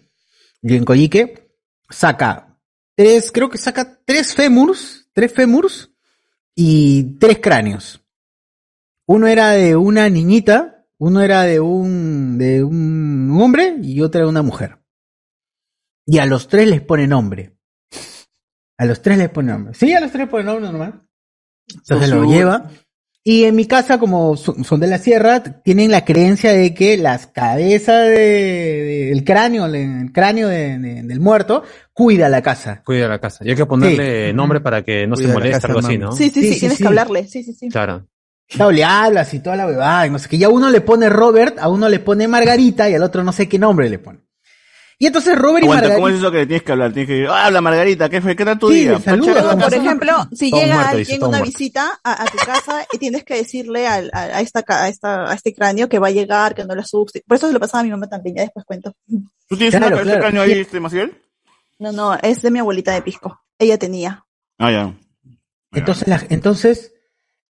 y 0.62 0.76
en 0.76 0.86
Coyique 0.86 1.52
saca 1.90 2.58
tres, 2.96 3.32
creo 3.32 3.50
que 3.50 3.58
saca 3.58 4.00
tres 4.06 4.34
fémurs, 4.34 5.10
tres 5.14 5.32
fémurs 5.34 5.92
y 6.56 7.18
tres 7.20 7.40
cráneos. 7.40 8.02
Uno 9.06 9.28
era 9.28 9.52
de 9.52 9.76
una 9.76 10.10
niñita, 10.10 10.86
uno 10.98 11.22
era 11.22 11.44
de 11.44 11.60
un, 11.60 12.38
de 12.38 12.64
un 12.64 13.38
hombre 13.40 13.76
y 13.82 14.00
otro 14.02 14.22
de 14.22 14.30
una 14.30 14.42
mujer. 14.42 14.80
Y 16.06 16.20
a 16.20 16.26
los 16.26 16.48
tres 16.48 16.68
les 16.68 16.82
pone 16.82 17.08
nombre. 17.08 17.58
A 18.78 18.86
los 18.86 19.02
tres 19.02 19.18
les 19.18 19.30
pone 19.30 19.52
nombre. 19.52 19.74
Sí, 19.74 19.94
a 19.94 20.00
los 20.00 20.12
tres 20.12 20.22
les 20.22 20.30
pone 20.30 20.46
nombre 20.46 20.66
normal. 20.66 21.03
Entonces 21.76 22.10
lo 22.10 22.26
lleva. 22.26 22.70
Y 23.26 23.46
en 23.46 23.56
mi 23.56 23.66
casa, 23.68 24.00
como 24.00 24.36
son 24.36 24.80
de 24.82 24.88
la 24.88 24.98
sierra, 24.98 25.42
tienen 25.42 25.92
la 25.92 26.04
creencia 26.04 26.52
de 26.52 26.74
que 26.74 26.98
las 26.98 27.26
cabezas 27.28 28.08
de- 28.08 28.12
de- 28.18 29.06
del 29.12 29.24
cráneo, 29.24 29.66
el 29.66 30.12
cráneo 30.12 30.50
de- 30.50 30.78
de- 30.78 31.04
del 31.04 31.20
muerto, 31.22 31.64
cuida 31.94 32.28
la 32.28 32.42
casa. 32.42 32.82
Cuida 32.86 33.08
la 33.08 33.20
casa. 33.20 33.46
Y 33.46 33.52
hay 33.52 33.56
que 33.56 33.66
ponerle 33.66 34.28
Sí. 34.32 34.34
nombre 34.34 34.60
para 34.60 34.82
que 34.84 35.08
no 35.08 35.16
Cuida 35.16 35.28
se 35.30 35.34
moleste, 35.34 35.54
casa, 35.54 35.68
algo 35.68 35.80
así. 35.80 35.98
¿no? 35.98 36.12
Sí, 36.12 36.26
sí, 36.26 36.42
sí, 36.42 36.42
Sí, 36.48 36.54
sí, 36.56 36.60
tienes 36.60 36.78
sí. 36.80 36.84
que 36.84 36.88
hablarle. 36.90 37.28
Sí, 37.28 37.44
sí, 37.44 37.54
sí. 37.54 37.70
Claro. 37.70 38.06
Claro, 38.50 38.72
le 38.72 38.84
hablas 38.84 39.34
y 39.34 39.40
toda 39.40 39.56
la 39.56 39.66
bebada, 39.68 40.06
y 40.06 40.10
no 40.10 40.20
sé 40.20 40.28
qué. 40.28 40.38
Ya 40.38 40.50
uno 40.50 40.70
le 40.70 40.82
pone 40.82 41.08
Robert, 41.10 41.58
a 41.60 41.70
uno 41.70 41.88
le 41.88 42.00
pone 42.00 42.28
Margarita 42.28 42.90
y 42.90 42.94
al 42.96 43.04
otro 43.04 43.24
no 43.24 43.32
sé 43.32 43.48
qué 43.48 43.58
nombre 43.58 43.90
le 43.90 44.00
pone. 44.00 44.20
Y 45.04 45.08
entonces 45.08 45.38
Robert 45.38 45.66
y 45.66 45.68
Margarita. 45.68 45.96
¿cómo 45.96 46.08
es 46.08 46.16
eso 46.16 46.32
que 46.32 46.38
le 46.38 46.46
tienes 46.46 46.64
que 46.64 46.72
hablar? 46.72 46.94
Tienes 46.94 47.08
que 47.08 47.14
decir, 47.16 47.28
"Ah, 47.30 47.48
habla 47.48 47.60
Margarita, 47.60 48.08
¿qué 48.08 48.22
fue? 48.22 48.38
¿Qué 48.38 48.46
tal 48.46 48.58
tu 48.58 48.70
Sí, 48.70 48.76
día? 48.76 48.92
le 48.94 49.00
saluda, 49.02 49.18
Panchera, 49.34 49.42
como 49.42 49.50
¿cómo 49.52 49.64
Por 49.64 49.74
estás?" 49.74 49.86
ejemplo, 49.86 50.14
si 50.32 50.50
Todo 50.50 50.62
llega 50.62 50.76
muerto, 50.76 50.92
alguien, 50.98 51.18
una 51.24 51.28
muerto. 51.28 51.46
visita 51.46 52.00
a, 52.04 52.24
a 52.24 52.26
tu 52.26 52.38
casa 52.38 52.88
y 52.94 52.98
tienes 53.00 53.24
que 53.26 53.36
decirle 53.36 53.86
a, 53.86 53.96
a 54.14 54.40
esta, 54.40 54.64
a, 54.66 54.88
esta, 54.88 55.30
a 55.30 55.34
este 55.34 55.54
cráneo 55.54 55.90
que 55.90 56.00
va 56.00 56.08
a 56.08 56.12
llegar, 56.12 56.56
que 56.56 56.64
no 56.64 56.74
le 56.74 56.82
asuste. 56.84 57.22
Por 57.28 57.36
eso 57.36 57.48
se 57.48 57.54
lo 57.54 57.60
pasaba 57.60 57.82
a 57.82 57.84
mi 57.84 57.90
mamá 57.90 58.08
también, 58.08 58.38
ya 58.38 58.44
después 58.44 58.64
cuento. 58.66 58.96
¿Tú 59.50 59.58
tienes 59.58 59.72
Claro, 59.72 59.88
una 59.88 59.96
cabeza 59.98 60.04
de 60.12 60.18
claro. 60.20 60.22
cráneo 60.22 60.42
ahí, 60.44 60.60
este, 60.62 60.80
Maciel? 60.80 61.14
No, 61.80 61.92
no, 61.92 62.14
es 62.22 62.42
de 62.42 62.50
mi 62.52 62.60
abuelita 62.60 62.94
de 62.94 63.02
Pisco. 63.02 63.42
Ella 63.60 63.78
tenía. 63.78 64.26
Ah, 64.58 64.72
ya. 64.72 64.94
Entonces, 65.74 66.08
la- 66.08 66.26
entonces, 66.30 66.94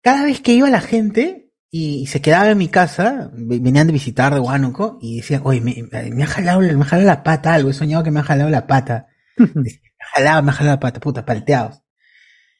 cada 0.02 0.26
vez 0.26 0.42
que 0.42 0.52
iba 0.52 0.70
la 0.70 0.82
gente 0.82 1.47
y, 1.72 2.08
se 2.08 2.22
quedaba 2.22 2.50
en 2.50 2.58
mi 2.58 2.68
casa, 2.70 3.30
ve- 3.34 3.60
venían 3.60 3.88
de 3.88 3.94
visitar 3.94 4.34
de 4.34 4.40
Huánuco 4.40 4.98
y 5.02 5.18
decían, 5.18 5.42
oye, 5.44 5.62
me, 5.62 5.76
me 6.12 6.24
ha 6.24 6.28
jalado, 6.28 6.60
me 6.62 6.72
ha 6.82 6.86
jalado 6.86 7.08
la 7.08 7.24
pata 7.24 7.54
algo, 7.54 7.70
he 7.70 7.74
soñado 7.74 8.04
que 8.04 8.12
me 8.12 8.20
ha 8.20 8.24
jalado 8.24 8.50
la 8.50 8.68
pata. 8.68 9.08
Decía, 9.38 9.80
me 9.84 10.06
ha 10.06 10.08
jalado, 10.16 10.44
me 10.44 10.50
ha 10.52 10.54
jalado 10.54 10.76
la 10.76 10.80
pata, 10.80 11.00
puta, 11.00 11.26
palteados. 11.26 11.82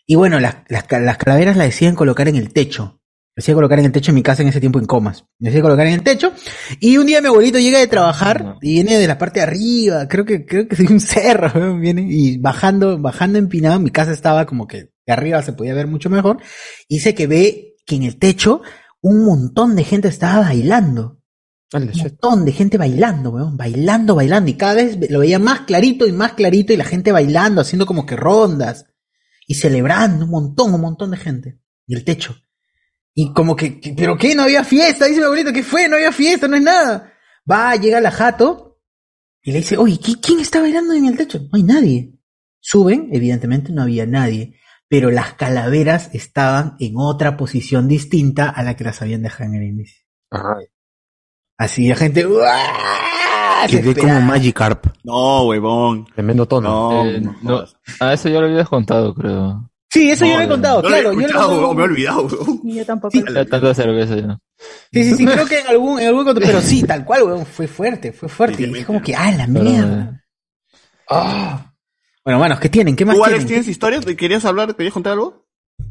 Y 0.06 0.16
bueno, 0.16 0.40
las, 0.40 0.58
las, 0.70 0.86
las 0.90 1.18
calaveras 1.18 1.58
las 1.58 1.68
decían 1.68 1.96
colocar 1.96 2.28
en 2.28 2.36
el 2.36 2.54
techo. 2.54 3.02
Las 3.36 3.44
decía 3.44 3.56
colocar 3.56 3.78
en 3.80 3.86
el 3.86 3.92
techo 3.92 4.12
en 4.12 4.16
mi 4.16 4.24
casa 4.24 4.42
en 4.42 4.48
ese 4.48 4.60
tiempo 4.60 4.80
en 4.80 4.86
comas. 4.86 5.26
Las 5.40 5.52
decía 5.52 5.62
colocar 5.62 5.86
en 5.88 5.94
el 5.94 6.04
techo. 6.04 6.32
Y 6.80 6.98
un 6.98 7.06
día 7.06 7.22
mi 7.22 7.28
abuelito 7.28 7.60
llega 7.60 7.78
de 7.80 7.88
trabajar 7.88 8.56
y 8.62 8.74
viene 8.74 8.98
de 8.98 9.06
la 9.08 9.18
parte 9.18 9.40
de 9.42 9.44
arriba, 9.46 10.08
creo 10.08 10.26
que, 10.26 10.46
creo 10.46 10.68
que 10.68 10.76
de 10.76 10.92
un 10.94 11.00
cerro, 11.02 11.52
¿no? 11.60 11.78
viene 11.78 12.06
y 12.10 12.38
bajando, 12.38 12.98
bajando 13.00 13.38
empinado, 13.38 13.80
mi 13.80 13.90
casa 13.92 14.12
estaba 14.12 14.46
como 14.46 14.66
que 14.68 14.90
de 15.06 15.14
arriba 15.14 15.42
se 15.44 15.54
podía 15.54 15.74
ver 15.74 15.88
mucho 15.88 16.10
mejor. 16.10 16.38
Y 16.88 16.96
dice 16.96 17.14
que 17.14 17.28
ve 17.28 17.76
que 17.86 17.96
en 17.96 18.04
el 18.04 18.18
techo 18.18 18.62
un 19.08 19.26
montón 19.26 19.76
de 19.76 19.84
gente 19.84 20.08
estaba 20.08 20.42
bailando. 20.42 21.22
Un 21.74 21.92
montón 22.04 22.46
de 22.46 22.52
gente 22.54 22.78
bailando, 22.78 23.30
weón, 23.32 23.58
bailando, 23.58 24.16
bailando. 24.16 24.50
Y 24.50 24.54
cada 24.56 24.76
vez 24.76 24.98
lo 25.10 25.20
veía 25.20 25.40
más 25.40 25.62
clarito 25.62 26.08
y 26.08 26.12
más 26.12 26.34
clarito 26.34 26.72
y 26.74 26.78
la 26.78 26.86
gente 26.86 27.12
bailando, 27.12 27.62
haciendo 27.62 27.86
como 27.86 28.06
que 28.06 28.16
rondas. 28.16 28.86
Y 29.48 29.56
celebrando 29.56 30.26
un 30.26 30.32
montón, 30.32 30.74
un 30.74 30.82
montón 30.82 31.12
de 31.12 31.18
gente. 31.18 31.60
Y 31.86 31.96
el 31.96 32.04
techo. 32.04 32.36
Y 33.14 33.34
como 33.34 33.56
que, 33.56 33.80
que- 33.80 33.94
¿pero 33.94 34.18
qué? 34.18 34.36
No 34.36 34.44
había 34.44 34.64
fiesta, 34.64 35.06
dice 35.06 35.20
mi 35.20 35.26
abuelito, 35.26 35.52
¿qué 35.54 35.64
fue? 35.64 35.88
No 35.90 35.96
había 35.96 36.12
fiesta, 36.12 36.48
no 36.48 36.56
es 36.56 36.62
nada. 36.62 37.12
Va, 37.50 37.76
llega 37.76 38.00
la 38.02 38.12
jato 38.12 38.80
y 39.42 39.52
le 39.52 39.60
dice, 39.60 39.78
oye, 39.78 39.96
¿qui- 40.00 40.20
¿quién 40.22 40.40
está 40.40 40.60
bailando 40.62 40.94
en 40.94 41.06
el 41.06 41.18
techo? 41.18 41.40
No 41.40 41.50
hay 41.54 41.64
nadie. 41.64 42.14
Suben, 42.60 43.10
evidentemente 43.14 43.72
no 43.72 43.84
había 43.84 44.06
nadie, 44.06 44.60
pero 44.90 45.12
las 45.12 45.34
calaveras 45.34 46.10
estaban 46.14 46.76
en 46.80 46.94
otra 46.98 47.36
posición 47.38 47.88
distinta 47.88 48.50
a 48.50 48.64
la 48.64 48.76
que 48.76 48.84
las 48.84 49.02
habían 49.02 49.22
dejado 49.24 49.52
en 49.52 49.56
el 49.56 49.64
inicio. 49.70 50.04
Así 51.58 51.88
la 51.88 51.96
gente, 51.96 52.26
¡uah! 52.26 53.68
Quedé 53.68 53.96
como. 53.96 54.22
Magikarp. 54.22 54.86
No, 55.04 55.44
huevón. 55.48 56.06
Tremendo 56.14 56.46
tono. 56.48 57.04
No, 57.04 57.06
Eh, 57.10 57.22
no, 57.42 57.64
a 58.00 58.14
eso 58.14 58.30
ya 58.30 58.40
lo 58.40 58.46
habías 58.48 58.70
contado, 58.70 59.14
creo. 59.16 59.70
Sí, 59.90 60.12
eso 60.12 60.26
yo 60.26 60.38
lo 60.38 60.44
he 60.44 60.48
contado, 60.48 60.82
no 60.84 60.90
lo 60.90 60.96
he 60.96 61.02
claro. 61.02 61.14
yo 61.22 61.28
lo 61.28 61.34
he 61.54 61.58
huevón, 61.58 61.76
me 61.78 61.82
he 61.82 61.86
olvidado. 61.86 62.22
huevón. 62.28 62.62
Yo 62.64 62.86
tampoco. 62.86 63.18
Ya 63.18 63.46
tanta 63.46 63.74
cerveza. 63.74 64.40
Sí, 64.92 65.04
sí, 65.04 65.16
sí, 65.16 65.26
creo 65.26 65.46
que 65.48 65.60
en 65.62 65.68
algún, 65.68 66.00
en 66.00 66.08
algún 66.08 66.28
otro, 66.28 66.44
pero 66.46 66.62
sí, 66.62 66.84
tal 66.84 67.04
cual, 67.04 67.24
weón, 67.24 67.46
fue 67.46 67.68
fuerte, 67.68 68.12
fue 68.12 68.30
fuerte. 68.30 68.64
Y 68.68 68.78
es 68.78 68.86
como 68.86 69.02
que, 69.02 69.16
ah, 69.16 69.32
la 69.32 69.48
mierda. 69.48 70.24
Bueno, 72.28 72.40
manos, 72.42 72.60
¿qué 72.60 72.68
tienen? 72.68 72.98
¿Qué 72.98 73.06
más 73.06 73.16
¿Tú, 73.16 73.24
Alex, 73.24 73.38
tienen? 73.38 73.48
tienes 73.48 73.68
historias? 73.70 74.06
¿Te 74.06 74.18
¿Querías 74.18 74.44
hablar? 74.44 74.76
¿Querías 74.76 74.94
contar 74.94 75.14
algo? 75.14 75.46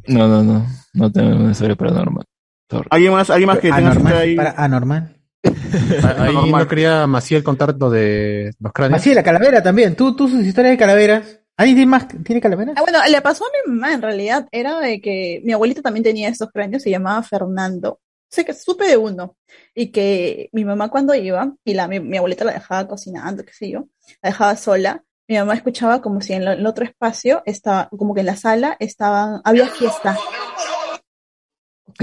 No, 0.06 0.28
no, 0.28 0.42
no. 0.42 0.66
No 0.92 1.10
tengo 1.10 1.34
una 1.34 1.52
historia 1.52 1.76
paranormal. 1.76 2.26
Sorry. 2.70 2.86
¿Alguien 2.90 3.12
más, 3.12 3.30
alguien 3.30 3.46
más 3.46 3.56
que 3.56 3.70
tenga 3.72 3.92
Anormal, 3.92 4.16
ahí? 4.18 4.36
para 4.36 4.50
anormal. 4.50 5.16
Ahí 6.18 6.52
no 6.52 6.68
quería 6.68 7.06
Maciel 7.06 7.42
contar 7.42 7.74
lo 7.78 7.88
de 7.88 8.52
los 8.60 8.70
cráneos. 8.74 9.00
Así, 9.00 9.14
la 9.14 9.22
calavera 9.22 9.62
también. 9.62 9.96
Tú, 9.96 10.14
tú 10.14 10.28
sus 10.28 10.44
historias 10.44 10.72
de 10.72 10.76
calaveras. 10.76 11.40
¿Alguien 11.56 11.76
tiene 11.78 11.90
más? 11.90 12.06
¿Tiene 12.22 12.42
calaveras? 12.42 12.74
Ah, 12.76 12.82
bueno, 12.82 12.98
le 13.10 13.22
pasó 13.22 13.46
a 13.46 13.48
mi 13.48 13.72
mamá 13.72 13.94
en 13.94 14.02
realidad. 14.02 14.46
Era 14.52 14.78
de 14.80 15.00
que 15.00 15.40
mi 15.42 15.54
abuelita 15.54 15.80
también 15.80 16.04
tenía 16.04 16.28
estos 16.28 16.50
cráneos, 16.52 16.82
se 16.82 16.90
llamaba 16.90 17.22
Fernando. 17.22 17.98
Sé 18.28 18.44
que 18.44 18.52
supe 18.52 18.86
de 18.86 18.98
uno. 18.98 19.36
Y 19.74 19.90
que 19.90 20.50
mi 20.52 20.66
mamá 20.66 20.90
cuando 20.90 21.14
iba, 21.14 21.54
y 21.64 21.72
la, 21.72 21.88
mi, 21.88 21.98
mi 21.98 22.18
abuelita 22.18 22.44
la 22.44 22.52
dejaba 22.52 22.86
cocinando, 22.86 23.42
qué 23.42 23.54
sé 23.54 23.70
yo, 23.70 23.88
la 24.20 24.28
dejaba 24.28 24.54
sola, 24.56 25.02
mi 25.28 25.36
mamá 25.36 25.54
escuchaba 25.54 26.00
como 26.02 26.20
si 26.20 26.32
en 26.34 26.42
el 26.42 26.66
otro 26.66 26.84
espacio 26.84 27.42
estaba, 27.46 27.88
como 27.90 28.14
que 28.14 28.20
en 28.20 28.26
la 28.26 28.36
sala 28.36 28.76
estaban, 28.78 29.40
había 29.44 29.66
fiesta. 29.68 30.16
Ok. 31.88 32.02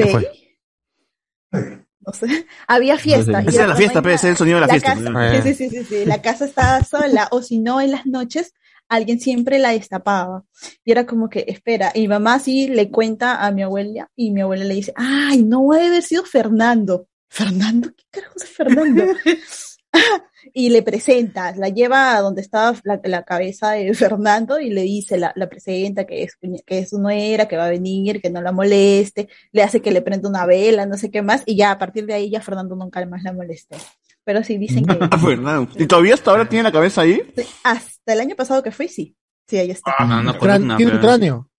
No 2.05 2.11
sé, 2.13 2.27
había 2.67 2.97
fiesta. 2.97 3.39
Esa 3.39 3.49
es 3.49 3.55
la 3.55 3.63
era 3.63 3.75
fiesta, 3.75 3.93
como 4.01 4.03
pe, 4.03 4.13
ese 4.13 4.27
es 4.27 4.31
el 4.31 4.37
sonido 4.37 4.55
de 4.57 4.61
la 4.61 4.67
fiesta. 4.67 4.93
casa- 4.95 5.41
sí, 5.43 5.53
sí, 5.53 5.69
sí, 5.69 5.69
sí, 5.69 5.83
sí, 5.85 6.05
la 6.05 6.21
casa 6.21 6.45
estaba 6.45 6.83
sola, 6.83 7.27
o 7.31 7.41
si 7.41 7.59
no, 7.59 7.79
en 7.81 7.91
las 7.91 8.05
noches 8.05 8.53
alguien 8.89 9.19
siempre 9.19 9.57
la 9.59 9.69
destapaba. 9.71 10.43
Y 10.83 10.91
era 10.91 11.05
como 11.05 11.29
que, 11.29 11.45
espera, 11.47 11.91
y 11.95 12.01
mi 12.01 12.07
mamá 12.09 12.39
sí 12.39 12.67
le 12.67 12.91
cuenta 12.91 13.45
a 13.45 13.51
mi 13.51 13.63
abuela, 13.63 14.11
y 14.15 14.31
mi 14.31 14.41
abuela 14.41 14.65
le 14.65 14.73
dice, 14.75 14.93
ay, 14.95 15.43
no 15.43 15.69
debe 15.71 15.87
haber 15.87 16.03
sido 16.03 16.25
Fernando. 16.25 17.07
¿Fernando? 17.29 17.89
¿Qué 17.95 18.03
carajo 18.11 18.33
es 18.37 18.49
Fernando? 18.49 19.05
y 20.53 20.69
le 20.69 20.81
presenta, 20.81 21.55
la 21.55 21.69
lleva 21.69 22.15
a 22.17 22.21
donde 22.21 22.41
estaba 22.41 22.75
la, 22.83 22.99
la 23.03 23.23
cabeza 23.23 23.71
de 23.71 23.93
Fernando 23.93 24.59
y 24.59 24.69
le 24.69 24.81
dice, 24.81 25.17
la, 25.17 25.31
la 25.35 25.47
presenta 25.49 26.05
que 26.05 26.23
es, 26.23 26.37
que 26.65 26.79
es 26.79 26.93
no 26.93 27.09
era, 27.09 27.47
que 27.47 27.57
va 27.57 27.65
a 27.65 27.69
venir, 27.69 28.21
que 28.21 28.29
no 28.29 28.41
la 28.41 28.51
moleste, 28.51 29.29
le 29.51 29.63
hace 29.63 29.81
que 29.81 29.91
le 29.91 30.01
prenda 30.01 30.27
una 30.29 30.45
vela, 30.45 30.85
no 30.85 30.97
sé 30.97 31.11
qué 31.11 31.21
más, 31.21 31.43
y 31.45 31.55
ya 31.55 31.71
a 31.71 31.77
partir 31.79 32.05
de 32.05 32.13
ahí 32.13 32.29
ya 32.29 32.41
Fernando 32.41 32.75
nunca 32.75 33.05
más 33.05 33.23
la 33.23 33.33
molestó. 33.33 33.77
Pero 34.25 34.43
sí 34.43 34.57
dicen 34.57 34.85
que 34.85 34.97
Ah, 35.11 35.17
Fernando. 35.17 35.69
¿Y 35.77 35.85
todavía 35.85 36.13
hasta 36.13 36.31
ahora 36.31 36.47
tiene 36.47 36.63
la 36.63 36.71
cabeza 36.71 37.01
ahí? 37.01 37.21
hasta 37.63 38.13
el 38.13 38.19
año 38.21 38.35
pasado 38.35 38.63
que 38.63 38.71
fui, 38.71 38.87
sí. 38.87 39.15
Sí, 39.47 39.57
ahí 39.57 39.71
está. 39.71 39.93
Crán- 40.39 40.77
tiene 40.77 40.93
un 40.93 40.99
cráneo. 40.99 41.49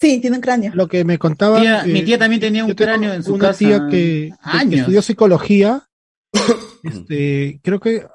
Sí, 0.00 0.18
tiene 0.18 0.36
un 0.36 0.40
cráneo. 0.42 0.72
Lo 0.74 0.88
que 0.88 1.04
me 1.04 1.18
contaba. 1.18 1.60
Tía- 1.60 1.84
eh, 1.84 1.88
mi 1.92 2.02
tía 2.02 2.18
también 2.18 2.40
tenía 2.40 2.64
un 2.64 2.72
cráneo 2.72 3.12
en 3.12 3.22
su 3.22 3.34
una 3.34 3.48
casa 3.48 3.58
tía 3.58 3.78
que, 3.90 3.90
que- 3.90 4.30
que 4.30 4.34
años. 4.42 4.80
estudió 4.80 5.02
psicología. 5.02 5.89
Este, 6.82 7.60
creo 7.62 7.80
que. 7.80 8.06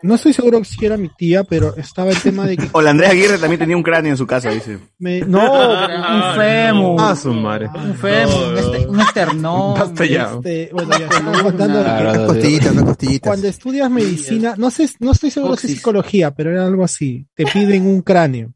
No 0.00 0.14
estoy 0.14 0.32
seguro 0.32 0.62
si 0.62 0.86
era 0.86 0.96
mi 0.96 1.08
tía, 1.08 1.42
pero 1.42 1.74
estaba 1.76 2.10
el 2.12 2.20
tema 2.22 2.46
de 2.46 2.56
que. 2.56 2.68
O 2.70 2.80
la 2.80 2.90
Andrea 2.90 3.10
Aguirre 3.10 3.36
también 3.36 3.58
tenía 3.58 3.76
un 3.76 3.82
cráneo 3.82 4.12
en 4.12 4.16
su 4.16 4.28
casa, 4.28 4.48
dice. 4.50 4.78
me- 4.98 5.22
no, 5.22 5.40
un 6.30 6.36
fémur. 6.36 6.96
Ah, 7.00 7.16
su 7.16 7.32
madre. 7.34 7.68
Un 7.74 7.96
fémur, 7.96 8.48
un 8.52 8.58
este- 8.58 8.86
un 8.86 9.00
esternón. 9.00 9.74
Basta 9.76 10.06
ya. 10.06 10.34
Este, 10.36 10.70
bueno, 10.72 10.90
ya 10.96 11.06
estamos 11.06 11.42
contando 11.42 11.80
Unas 11.80 12.18
costillitas, 12.18 12.72
unas 12.72 12.84
costillitas. 12.84 13.28
Cuando 13.28 13.48
estudias 13.48 13.90
medicina, 13.90 14.54
no 14.56 14.70
sé, 14.70 14.88
no 15.00 15.10
estoy 15.10 15.32
seguro 15.32 15.56
si 15.56 15.66
es 15.66 15.72
psicología, 15.74 16.30
pero 16.32 16.52
era 16.52 16.64
algo 16.64 16.84
así. 16.84 17.26
Te 17.34 17.44
piden 17.46 17.84
un 17.84 18.02
cráneo. 18.02 18.52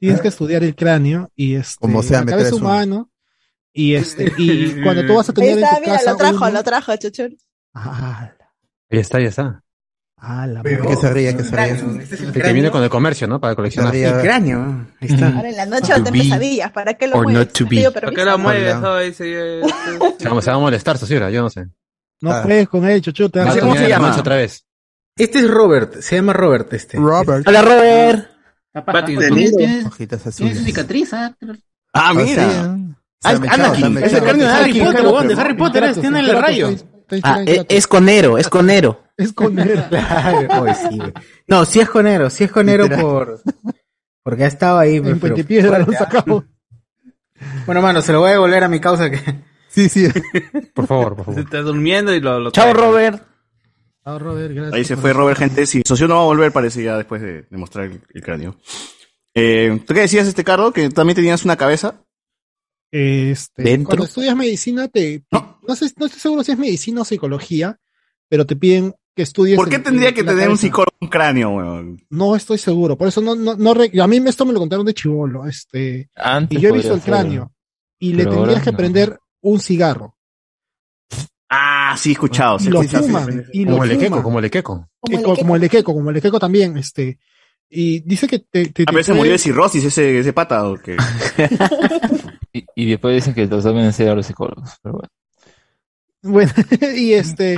Tienes 0.00 0.22
que 0.22 0.28
estudiar 0.28 0.64
el 0.64 0.74
cráneo 0.74 1.28
y 1.36 1.54
este, 1.56 1.76
Como 1.80 2.02
sea, 2.02 2.20
la 2.20 2.24
me 2.24 2.30
cabeza 2.32 2.54
humano. 2.54 3.10
Y 3.74 3.94
este, 3.94 4.32
y 4.38 4.80
cuando 4.82 5.04
tú 5.04 5.16
vas 5.16 5.28
a 5.28 5.32
Ahí 5.32 5.34
tener 5.34 5.58
en 5.58 5.64
está, 5.64 5.76
tu 5.76 5.80
mira, 5.82 5.92
casa 5.98 6.10
lo 6.12 6.16
trajo, 6.16 6.36
uno- 6.36 6.50
lo 6.50 6.62
trajo, 6.64 6.96
chuchur. 6.96 7.30
Ah, 7.74 8.32
Ahí 8.90 8.98
está, 8.98 9.20
ya 9.20 9.28
está. 9.28 9.62
ah, 10.16 10.46
la 10.46 10.62
Que 10.62 10.96
se 10.96 11.12
ríe, 11.12 11.36
que 11.36 11.44
se 11.44 11.56
ríe. 11.56 11.70
El 12.34 12.42
que 12.42 12.52
viene 12.52 12.70
con 12.70 12.82
el 12.82 12.88
comercio, 12.90 13.26
¿no? 13.28 13.40
Para 13.40 13.54
coleccionar. 13.54 13.94
El 13.94 14.20
cráneo. 14.22 14.86
Ahí 15.00 15.08
está. 15.08 15.28
Ahora 15.28 15.48
en 15.50 15.56
la 15.56 15.66
noche 15.66 15.92
To 15.92 15.98
no 15.98 16.04
te 16.04 16.12
pesadillas, 16.12 16.72
¿para 16.72 16.94
qué 16.94 17.06
lo 17.06 17.16
or 17.16 17.24
mueves? 17.24 17.46
not 17.46 17.52
to 17.56 17.64
be. 17.64 17.70
Pido 17.70 17.92
¿Por 17.92 18.00
permiso, 18.02 18.18
qué 18.20 18.24
la 18.24 18.32
¿no? 18.32 18.38
mueves? 18.38 18.80
Todo 18.80 19.00
ese- 19.00 19.60
Se 20.18 20.28
va, 20.28 20.42
se 20.42 20.50
va 20.50 20.56
a 20.56 20.60
molestar, 20.60 20.98
socio, 20.98 21.28
yo 21.28 21.42
no 21.42 21.50
sé. 21.50 21.66
No 22.20 22.32
Ah. 22.32 22.42
puedes 22.42 22.68
con 22.68 22.84
él, 22.86 23.00
chuchu. 23.02 23.28
Te 23.28 23.38
Va 23.40 23.44
a 23.44 23.48
vas 23.48 23.56
a- 23.56 23.60
¿Cómo 23.60 23.74
se 23.76 23.82
la 23.82 23.88
llama? 23.88 24.16
otra 24.16 24.36
vez. 24.36 24.64
Este 25.16 25.38
es 25.40 25.48
Robert. 25.50 26.00
Se 26.00 26.16
llama 26.16 26.32
Robert 26.32 26.72
este. 26.72 26.96
Robert. 26.96 27.46
Hola, 27.46 27.62
Robert. 27.62 28.26
Pattinson. 28.84 29.34
Tienes, 29.34 29.56
tienes, 29.56 29.84
Hojitas 29.86 30.26
azules. 30.26 30.62
cicatriz, 30.64 31.12
¿ah? 31.12 31.34
Ah, 31.92 32.10
Ah, 32.10 32.14
mira. 32.14 32.44
¿eh? 32.44 32.94
Anakin, 33.24 33.98
es 33.98 34.12
el 34.12 34.22
cráneo 34.22 34.46
de 34.46 34.52
Harry. 34.52 34.80
Potter, 34.80 35.26
de 35.36 35.40
Harry 35.40 35.54
Potter. 35.54 35.94
Tiene 36.00 36.20
el 36.20 36.40
rayo. 36.40 36.70
Ah, 37.22 37.42
en 37.46 37.66
es, 37.68 37.86
conero, 37.86 38.36
es 38.38 38.48
conero. 38.48 39.02
Es 39.16 39.32
con 39.32 39.58
él. 39.58 39.82
Claro, 39.88 40.62
oye, 40.62 40.74
sí, 40.74 40.96
güey. 40.98 41.12
No, 41.46 41.64
sí 41.64 41.80
es 41.80 41.88
conero, 41.88 42.30
sí 42.30 42.44
es 42.44 42.52
conero 42.52 42.84
Literal. 42.84 43.02
por 43.04 43.40
porque 44.22 44.44
ha 44.44 44.48
estado 44.48 44.78
ahí. 44.78 44.96
En 44.96 45.18
pero- 45.18 45.34
Piedra 45.36 45.78
lo 45.80 45.92
sacamos. 45.92 46.44
Bueno, 47.66 47.80
mano, 47.82 48.02
se 48.02 48.12
lo 48.12 48.18
voy 48.18 48.30
a 48.30 48.32
devolver 48.32 48.64
a 48.64 48.68
mi 48.68 48.80
causa 48.80 49.08
que. 49.10 49.18
Sí, 49.68 49.88
sí. 49.88 50.08
Por 50.74 50.86
favor, 50.86 51.10
por 51.14 51.24
Se 51.26 51.30
favor. 51.32 51.40
está 51.40 51.58
durmiendo 51.60 52.12
y 52.14 52.20
lo, 52.20 52.40
lo 52.40 52.50
Chao, 52.50 52.72
trae. 52.72 52.74
Robert. 52.74 53.22
Ah, 54.02 54.18
Robert, 54.18 54.52
gracias 54.54 54.74
Ahí 54.74 54.84
se 54.84 54.96
fue 54.96 55.10
eso. 55.10 55.18
Robert, 55.20 55.38
gente. 55.38 55.66
Sí, 55.66 55.82
socio 55.86 56.08
no 56.08 56.14
va 56.16 56.22
a 56.22 56.24
volver, 56.24 56.50
parece 56.52 56.82
ya 56.82 56.96
después 56.96 57.20
de, 57.20 57.42
de 57.42 57.56
mostrar 57.58 57.84
el, 57.84 58.00
el 58.14 58.22
cráneo. 58.22 58.56
Eh, 59.34 59.78
¿Tú 59.86 59.92
qué 59.94 60.00
decías, 60.00 60.26
este 60.26 60.42
Carlos? 60.42 60.72
Que 60.72 60.88
también 60.88 61.14
tenías 61.16 61.44
una 61.44 61.56
cabeza. 61.56 62.02
Este, 62.90 63.62
Dentro. 63.62 63.88
Cuando 63.88 64.04
estudias 64.06 64.34
medicina, 64.36 64.88
te, 64.88 65.22
no. 65.30 65.76
sé, 65.76 65.92
no 65.96 66.06
estoy 66.06 66.20
seguro 66.20 66.42
si 66.44 66.52
es 66.52 66.58
medicina 66.58 67.02
o 67.02 67.04
psicología, 67.04 67.78
pero 68.28 68.46
te 68.46 68.56
piden 68.56 68.94
que 69.14 69.22
estudies. 69.22 69.56
¿Por 69.56 69.68
qué 69.68 69.76
en- 69.76 69.82
tendría 69.82 70.08
en 70.08 70.14
que 70.14 70.24
tener 70.24 70.48
un 70.48 70.56
psicólogo 70.56 70.96
un 71.00 71.08
cráneo, 71.08 71.50
weón? 71.50 72.00
No 72.10 72.34
estoy 72.34 72.56
seguro, 72.58 72.96
por 72.96 73.08
eso 73.08 73.20
no, 73.20 73.34
no, 73.34 73.54
no 73.56 73.72
a 73.72 74.06
mí 74.06 74.16
esto 74.26 74.46
me 74.46 74.52
lo 74.52 74.58
contaron 74.60 74.86
de 74.86 74.94
chivolo, 74.94 75.46
este, 75.46 76.08
Antes 76.16 76.58
y 76.58 76.62
yo 76.62 76.70
he 76.70 76.72
visto 76.72 76.94
el 76.94 77.00
ser. 77.02 77.12
cráneo, 77.12 77.52
y 77.98 78.14
le 78.14 78.24
tendrías 78.26 78.62
que 78.62 78.72
no. 78.72 78.76
prender 78.78 79.18
un 79.42 79.60
cigarro, 79.60 80.14
Ah, 81.50 81.94
sí, 81.98 82.10
he 82.10 82.12
escuchado. 82.12 82.58
sí, 82.58 82.68
lo 82.68 82.82
sí, 82.82 82.88
sí, 82.88 82.96
sí. 82.96 83.02
fuman, 83.04 83.46
y 83.52 83.64
lo 83.64 83.72
Como 83.72 83.84
el 83.84 83.90
equeco, 83.92 84.22
como 84.22 84.38
el 84.38 84.44
Equeco. 84.46 84.88
como 85.00 85.56
el 85.56 85.64
equeco, 85.64 85.94
como 85.94 86.10
el 86.10 86.16
equeco 86.18 86.38
también, 86.38 86.76
este, 86.76 87.18
y 87.70 88.00
dice 88.00 88.26
que 88.26 88.38
te, 88.38 88.66
te, 88.70 88.82
A 88.82 88.86
te 88.86 88.92
veces 88.92 89.06
se 89.06 89.12
puede- 89.12 89.18
murió 89.18 89.32
de 89.32 89.38
cirrosis 89.38 89.84
ese, 89.84 90.18
ese 90.18 90.32
pata. 90.32 90.68
¿o 90.68 90.76
qué? 90.76 90.96
Y, 92.52 92.64
y 92.74 92.90
después 92.90 93.14
dicen 93.14 93.34
que 93.34 93.46
los 93.46 93.62
deben 93.62 93.84
enseñar 93.84 94.12
a 94.12 94.16
los 94.16 94.26
psicólogos. 94.26 94.70
Pero 94.82 94.94
bueno. 94.94 95.08
Bueno, 96.22 96.52
y 96.96 97.12
este, 97.12 97.56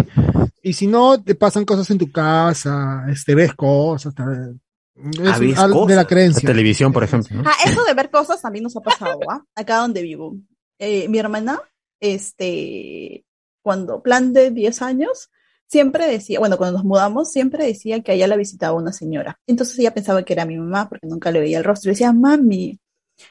y 0.62 0.72
si 0.72 0.86
no, 0.88 1.22
te 1.22 1.34
pasan 1.36 1.64
cosas 1.64 1.88
en 1.90 1.98
tu 1.98 2.10
casa, 2.10 3.04
este, 3.08 3.34
ves 3.34 3.54
cosas, 3.54 4.14
tal- 4.14 4.60
es 4.96 5.18
Ah, 5.28 5.38
ves 5.38 5.56
algo 5.58 5.86
de 5.86 5.94
la 5.94 6.02
cosas. 6.02 6.04
La 6.04 6.06
creencia. 6.06 6.46
televisión, 6.46 6.92
por 6.92 7.04
ejemplo. 7.04 7.36
¿no? 7.42 7.48
Ah, 7.48 7.54
eso 7.64 7.84
de 7.84 7.94
ver 7.94 8.10
cosas 8.10 8.42
también 8.42 8.64
nos 8.64 8.76
ha 8.76 8.80
pasado, 8.80 9.20
¿ah? 9.30 9.42
Acá 9.54 9.78
donde 9.78 10.02
vivo. 10.02 10.36
Eh, 10.78 11.08
mi 11.08 11.18
hermana, 11.18 11.60
este, 12.00 13.24
cuando 13.62 14.02
plan 14.02 14.32
de 14.32 14.50
10 14.50 14.82
años, 14.82 15.30
siempre 15.70 16.06
decía, 16.08 16.38
bueno, 16.40 16.56
cuando 16.56 16.78
nos 16.78 16.84
mudamos, 16.84 17.30
siempre 17.30 17.64
decía 17.64 18.02
que 18.02 18.12
allá 18.12 18.26
la 18.26 18.36
visitaba 18.36 18.76
una 18.76 18.92
señora. 18.92 19.38
Entonces 19.46 19.78
ella 19.78 19.94
pensaba 19.94 20.22
que 20.24 20.32
era 20.32 20.44
mi 20.44 20.56
mamá 20.56 20.88
porque 20.88 21.06
nunca 21.06 21.30
le 21.30 21.40
veía 21.40 21.58
el 21.58 21.64
rostro. 21.64 21.90
Y 21.90 21.92
decía, 21.92 22.12
mami, 22.12 22.78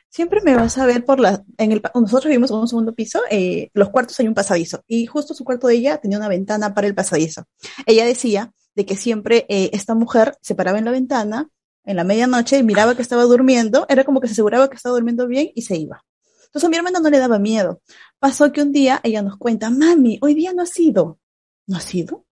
siempre 0.09 0.39
me 0.43 0.55
vas 0.55 0.77
a 0.77 0.85
ver 0.85 1.03
por 1.03 1.19
la, 1.19 1.43
en 1.57 1.71
el, 1.71 1.81
nosotros 1.95 2.25
vivimos 2.25 2.51
en 2.51 2.57
un 2.57 2.67
segundo 2.67 2.95
piso, 2.95 3.19
eh, 3.29 3.69
los 3.73 3.89
cuartos 3.89 4.19
hay 4.19 4.27
un 4.27 4.33
pasadizo 4.33 4.83
y 4.87 5.05
justo 5.05 5.33
su 5.33 5.43
cuarto 5.43 5.67
de 5.67 5.75
ella 5.75 5.97
tenía 5.97 6.17
una 6.17 6.29
ventana 6.29 6.73
para 6.73 6.87
el 6.87 6.95
pasadizo. 6.95 7.43
Ella 7.85 8.05
decía 8.05 8.53
de 8.75 8.85
que 8.85 8.95
siempre 8.95 9.45
eh, 9.49 9.71
esta 9.73 9.95
mujer 9.95 10.37
se 10.41 10.55
paraba 10.55 10.79
en 10.79 10.85
la 10.85 10.91
ventana 10.91 11.49
en 11.85 11.95
la 11.95 12.03
medianoche 12.03 12.57
y 12.57 12.63
miraba 12.63 12.95
que 12.95 13.01
estaba 13.01 13.23
durmiendo, 13.23 13.85
era 13.89 14.03
como 14.03 14.21
que 14.21 14.27
se 14.27 14.33
aseguraba 14.33 14.69
que 14.69 14.75
estaba 14.75 14.93
durmiendo 14.93 15.27
bien 15.27 15.51
y 15.55 15.63
se 15.63 15.75
iba. 15.75 16.05
Entonces 16.45 16.67
a 16.67 16.69
mi 16.69 16.77
hermana 16.77 16.99
no 16.99 17.09
le 17.09 17.17
daba 17.17 17.39
miedo. 17.39 17.81
Pasó 18.19 18.51
que 18.51 18.61
un 18.61 18.71
día 18.71 18.99
ella 19.03 19.23
nos 19.23 19.37
cuenta, 19.37 19.71
mami, 19.71 20.19
hoy 20.21 20.35
día 20.35 20.53
no 20.53 20.61
has 20.61 20.77
ido. 20.79 21.19
¿No 21.65 21.77
has 21.77 21.93
ido? 21.95 22.25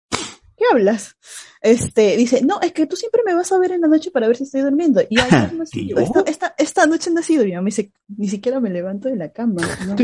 ¿Qué 0.57 0.63
hablas? 0.71 1.15
Este, 1.61 2.17
dice, 2.17 2.41
no, 2.43 2.59
es 2.61 2.71
que 2.71 2.87
tú 2.87 2.95
siempre 2.95 3.21
me 3.23 3.33
vas 3.35 3.51
a 3.51 3.59
ver 3.59 3.71
en 3.73 3.81
la 3.81 3.87
noche 3.87 4.09
para 4.09 4.27
ver 4.27 4.37
si 4.37 4.43
estoy 4.43 4.61
durmiendo. 4.61 5.01
Y 5.07 5.19
ayer 5.19 5.53
no. 5.53 5.63
Esta, 6.01 6.21
esta, 6.25 6.55
esta 6.57 6.85
noche 6.87 7.11
no 7.11 7.19
has 7.19 7.29
ido. 7.29 7.43
Mi 7.45 7.53
mamá 7.53 7.65
dice, 7.65 7.91
ni 8.17 8.27
siquiera 8.27 8.59
me 8.59 8.69
levanto 8.71 9.07
de 9.07 9.17
la 9.17 9.31
cama. 9.31 9.61
y 9.81 9.85
no- 9.85 9.95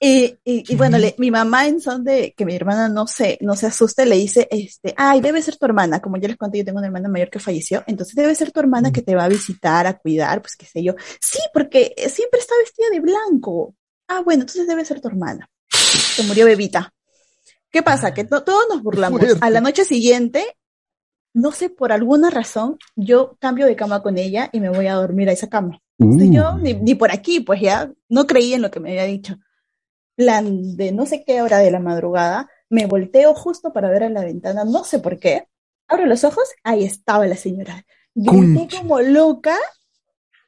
Y, 0.00 0.36
y, 0.44 0.64
y 0.72 0.76
bueno, 0.76 0.98
le- 0.98 1.14
mi 1.18 1.30
mamá 1.30 1.66
en 1.66 1.80
son 1.80 2.04
de 2.04 2.34
que 2.36 2.44
mi 2.44 2.54
hermana 2.54 2.88
no 2.90 3.06
se, 3.06 3.38
no 3.40 3.56
se 3.56 3.66
asuste, 3.66 4.04
le 4.04 4.16
dice, 4.16 4.46
este, 4.50 4.92
ay, 4.98 5.20
debe 5.22 5.40
ser 5.42 5.56
tu 5.56 5.64
hermana, 5.64 6.00
como 6.00 6.18
ya 6.18 6.28
les 6.28 6.36
conté, 6.36 6.58
yo 6.58 6.64
tengo 6.66 6.78
una 6.78 6.86
hermana 6.88 7.08
mayor 7.08 7.30
que 7.30 7.38
falleció, 7.40 7.82
entonces 7.86 8.14
debe 8.14 8.34
ser 8.34 8.52
tu 8.52 8.60
hermana 8.60 8.92
que 8.92 9.02
te 9.02 9.14
va 9.16 9.24
a 9.24 9.28
visitar, 9.28 9.86
a 9.86 9.98
cuidar, 9.98 10.40
pues 10.42 10.56
qué 10.56 10.66
sé 10.66 10.82
yo. 10.84 10.94
Sí, 11.20 11.38
porque 11.54 11.94
siempre 12.10 12.38
está 12.40 12.54
vestida 12.62 12.86
de 12.92 13.00
blanco. 13.00 13.74
Ah, 14.08 14.20
bueno, 14.20 14.42
entonces 14.42 14.66
debe 14.68 14.84
ser 14.84 15.00
tu 15.00 15.08
hermana. 15.08 15.48
Se 15.70 16.22
murió 16.24 16.44
bebita. 16.46 16.92
¿Qué 17.70 17.82
pasa? 17.82 18.14
Que 18.14 18.24
to- 18.24 18.42
todos 18.44 18.64
nos 18.70 18.82
burlamos. 18.82 19.20
Fuerte. 19.20 19.38
A 19.40 19.50
la 19.50 19.60
noche 19.60 19.84
siguiente, 19.84 20.44
no 21.34 21.52
sé, 21.52 21.68
por 21.70 21.92
alguna 21.92 22.30
razón, 22.30 22.78
yo 22.96 23.36
cambio 23.40 23.66
de 23.66 23.76
cama 23.76 24.02
con 24.02 24.18
ella 24.18 24.48
y 24.52 24.60
me 24.60 24.70
voy 24.70 24.86
a 24.86 24.94
dormir 24.94 25.28
a 25.28 25.32
esa 25.32 25.48
cama. 25.48 25.80
Entonces 25.98 26.30
yo 26.32 26.56
ni, 26.58 26.74
ni 26.74 26.94
por 26.94 27.10
aquí, 27.12 27.40
pues 27.40 27.60
ya 27.60 27.92
no 28.08 28.26
creí 28.26 28.54
en 28.54 28.62
lo 28.62 28.70
que 28.70 28.80
me 28.80 28.90
había 28.90 29.04
dicho. 29.04 29.36
Plan 30.16 30.76
de 30.76 30.92
no 30.92 31.06
sé 31.06 31.24
qué 31.24 31.42
hora 31.42 31.58
de 31.58 31.70
la 31.70 31.80
madrugada, 31.80 32.48
me 32.70 32.86
volteo 32.86 33.34
justo 33.34 33.72
para 33.72 33.88
ver 33.90 34.04
a 34.04 34.08
la 34.08 34.24
ventana, 34.24 34.64
no 34.64 34.84
sé 34.84 34.98
por 34.98 35.18
qué, 35.18 35.46
Abro 35.90 36.04
los 36.04 36.22
ojos, 36.22 36.44
ahí 36.64 36.84
estaba 36.84 37.26
la 37.26 37.34
señora. 37.36 37.82
Grité 38.14 38.58
Concha. 38.58 38.78
como 38.80 39.00
loca. 39.00 39.56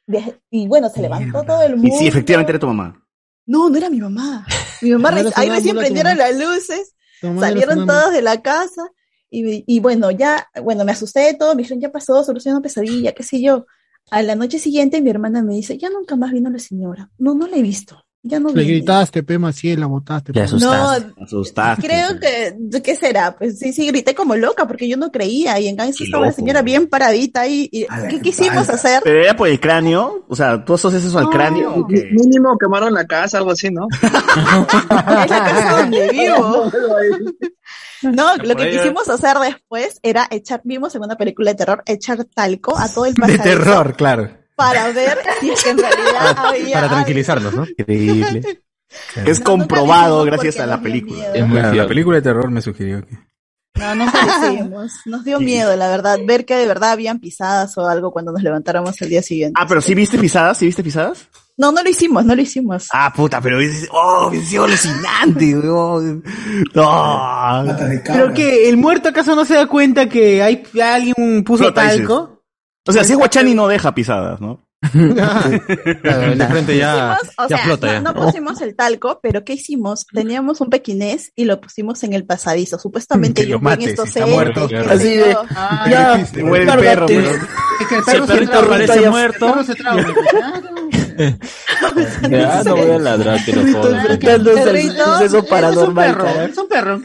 de- 0.06 0.38
y 0.50 0.66
bueno, 0.68 0.90
se 0.90 1.00
levantó 1.00 1.42
todo 1.44 1.62
el 1.62 1.76
mundo. 1.76 1.88
Y 1.94 1.98
sí, 1.98 2.06
efectivamente 2.08 2.52
era 2.52 2.58
tu 2.58 2.66
mamá. 2.66 3.02
No, 3.46 3.70
no 3.70 3.76
era 3.78 3.88
mi 3.88 4.00
mamá. 4.00 4.44
Mi 4.82 4.90
mamá, 4.90 5.10
No 5.22 5.30
ahí 5.36 5.48
recién 5.48 5.76
prendieron 5.76 6.18
las 6.18 6.36
luces, 6.36 6.94
salieron 7.20 7.86
todos 7.86 8.12
de 8.12 8.22
la 8.22 8.42
casa 8.42 8.82
y, 9.30 9.64
y 9.66 9.80
bueno, 9.80 10.10
ya, 10.10 10.48
bueno, 10.62 10.84
me 10.84 10.92
asusté 10.92 11.20
de 11.20 11.34
todo, 11.34 11.54
me 11.54 11.62
dijeron, 11.62 11.80
ya 11.80 11.92
pasó, 11.92 12.24
solucionó 12.24 12.58
una 12.58 12.62
pesadilla, 12.62 13.12
qué 13.12 13.22
sé 13.22 13.40
yo. 13.40 13.66
A 14.10 14.22
la 14.22 14.34
noche 14.34 14.58
siguiente 14.58 15.00
mi 15.00 15.10
hermana 15.10 15.42
me 15.42 15.54
dice, 15.54 15.78
ya 15.78 15.88
nunca 15.88 16.16
más 16.16 16.32
vino 16.32 16.50
la 16.50 16.58
señora. 16.58 17.10
No, 17.18 17.34
no 17.34 17.46
la 17.46 17.56
he 17.56 17.62
visto. 17.62 18.02
Ya 18.22 18.38
no 18.38 18.48
Le 18.50 18.54
viene". 18.64 18.72
gritaste, 18.80 19.22
pe 19.22 19.38
Maciel, 19.38 19.80
la 19.80 19.86
botaste. 19.86 20.32
Pe. 20.34 20.42
asustaste. 20.42 21.12
Asustaste. 21.22 21.86
Creo 21.86 22.20
que, 22.20 22.82
¿qué 22.82 22.94
será? 22.94 23.34
Pues 23.36 23.58
sí, 23.58 23.72
sí, 23.72 23.86
grité 23.86 24.14
como 24.14 24.36
loca 24.36 24.66
porque 24.66 24.88
yo 24.88 24.98
no 24.98 25.10
creía 25.10 25.58
y 25.58 25.68
en 25.68 25.76
cambio 25.76 25.94
estaba 25.98 26.26
la 26.26 26.32
señora 26.32 26.60
bien 26.60 26.86
paradita 26.88 27.40
ahí. 27.42 27.68
Y, 27.72 27.86
¿Qué 28.10 28.20
quisimos 28.20 28.68
hacer? 28.68 29.00
Pero 29.04 29.22
era 29.22 29.34
por 29.34 29.48
el 29.48 29.58
cráneo. 29.58 30.26
O 30.28 30.36
sea, 30.36 30.62
¿tú 30.64 30.74
asocias 30.74 31.02
eso 31.04 31.18
al 31.18 31.24
No. 31.24 31.30
cráneo? 31.30 31.86
Mínimo 31.88 32.58
quemaron 32.58 32.92
la 32.92 33.06
casa, 33.06 33.38
algo 33.38 33.52
así, 33.52 33.70
¿no? 33.70 33.86
Es 34.02 35.30
la 35.30 35.44
casa 35.44 35.80
donde 35.80 36.08
vivo. 36.10 36.70
No, 38.02 38.34
lo 38.38 38.56
que 38.56 38.70
quisimos 38.70 39.06
hacer 39.10 39.36
después 39.38 40.00
era 40.02 40.26
echar, 40.30 40.62
vimos 40.64 40.94
en 40.94 41.04
una 41.04 41.16
película 41.18 41.50
de 41.50 41.56
terror, 41.58 41.82
echar 41.84 42.24
talco 42.24 42.74
a 42.78 42.88
todo 42.88 43.04
el 43.04 43.12
De 43.14 43.20
pasadizo 43.20 43.42
terror, 43.44 43.94
claro. 43.94 44.30
Para 44.60 44.92
ver 44.92 45.18
si 45.40 45.50
es 45.50 45.62
que 45.62 45.70
en 45.70 45.78
realidad 45.78 46.36
había 46.36 46.74
Para 46.74 46.88
tranquilizarnos, 46.88 47.54
¿no? 47.54 47.66
Increíble. 47.76 48.62
Es 49.24 49.38
comprobado 49.38 50.24
gracias 50.24 50.58
a 50.58 50.66
la 50.66 50.80
película. 50.80 51.32
Es 51.32 51.46
muy 51.46 51.60
la 51.60 51.86
película 51.86 52.16
de 52.16 52.22
terror 52.22 52.50
me 52.50 52.60
sugirió 52.60 53.06
que. 53.06 53.16
No, 53.78 53.94
nunca 53.94 54.26
lo 54.26 54.48
hicimos. 54.48 54.92
Nos 55.04 55.24
dio 55.24 55.38
miedo, 55.38 55.76
la 55.76 55.88
verdad, 55.88 56.18
ver 56.26 56.44
que 56.44 56.56
de 56.56 56.66
verdad 56.66 56.90
habían 56.90 57.20
pisadas 57.20 57.78
o 57.78 57.86
algo 57.86 58.10
cuando 58.10 58.32
nos 58.32 58.42
levantáramos 58.42 59.00
el 59.00 59.08
día 59.08 59.22
siguiente. 59.22 59.54
Ah, 59.62 59.66
pero 59.68 59.80
sí 59.80 59.94
viste 59.94 60.18
pisadas, 60.18 60.58
sí 60.58 60.66
viste 60.66 60.82
pisadas. 60.82 61.28
No, 61.56 61.70
no 61.70 61.84
lo 61.84 61.88
hicimos, 61.88 62.24
no 62.24 62.34
lo 62.34 62.42
hicimos. 62.42 62.88
Ah, 62.92 63.12
puta, 63.14 63.40
pero 63.40 63.60
dices, 63.60 63.88
oh, 63.92 64.32
sido 64.32 64.64
alucinante, 64.64 65.56
weón. 65.56 66.24
No. 66.74 67.64
Pero 68.04 68.34
que 68.34 68.68
el 68.68 68.76
muerto 68.76 69.10
acaso 69.10 69.36
no 69.36 69.44
se 69.44 69.54
da 69.54 69.66
cuenta 69.66 70.08
que 70.08 70.42
hay 70.42 70.64
alguien 70.82 71.44
puso 71.44 71.72
talco. 71.72 72.39
O 72.88 72.92
sea, 72.92 73.04
si 73.04 73.12
es 73.12 73.18
Guachani 73.18 73.54
no 73.54 73.68
deja 73.68 73.94
pisadas, 73.94 74.40
¿no? 74.40 74.60
Claro, 76.02 76.34
de 76.34 76.46
frente 76.46 76.76
ya, 76.76 77.18
Pusimos, 77.18 77.34
o 77.38 77.42
ya 77.48 77.56
sea, 77.56 77.64
flota 77.66 77.86
no, 77.86 77.92
ya. 77.92 78.00
no 78.00 78.14
pusimos 78.14 78.60
el 78.62 78.74
talco, 78.74 79.20
pero 79.22 79.44
¿qué 79.44 79.52
hicimos? 79.54 80.06
Teníamos 80.06 80.60
un 80.62 80.70
pequinés 80.70 81.32
y 81.36 81.44
lo 81.44 81.60
pusimos 81.60 82.02
en 82.04 82.14
el 82.14 82.24
pasadizo. 82.24 82.78
Supuestamente 82.78 83.46
yo 83.46 83.56
en 83.56 83.82
estos 83.82 84.08
está 84.08 84.26
muerto. 84.26 84.62
entes, 84.62 84.86
Así 84.88 85.16
de-. 85.16 85.36
Ah, 85.54 85.86
Ya, 85.90 86.42
muere 86.42 86.64
el 86.64 86.78
perro, 86.80 87.06
pero- 87.06 87.30
Es 87.30 87.86
que 87.88 87.94
el 87.96 88.04
Si 88.04 88.10
perro 88.10 88.26
se 88.26 88.32
el 88.32 88.48
perro 88.48 89.10
muerto. 89.10 89.64
se 89.64 89.74
trauma. 89.74 90.14
Ya, 92.30 92.62
no 92.64 92.76
voy 92.76 92.90
a 92.90 92.98
ladrar, 92.98 93.44
que 93.44 93.52
lo 93.52 93.62
suceso 93.62 95.22
Es 95.22 95.32
un 95.32 95.44
perro, 95.46 95.70
es 96.42 96.56
un 96.58 96.68
perro. 96.68 97.00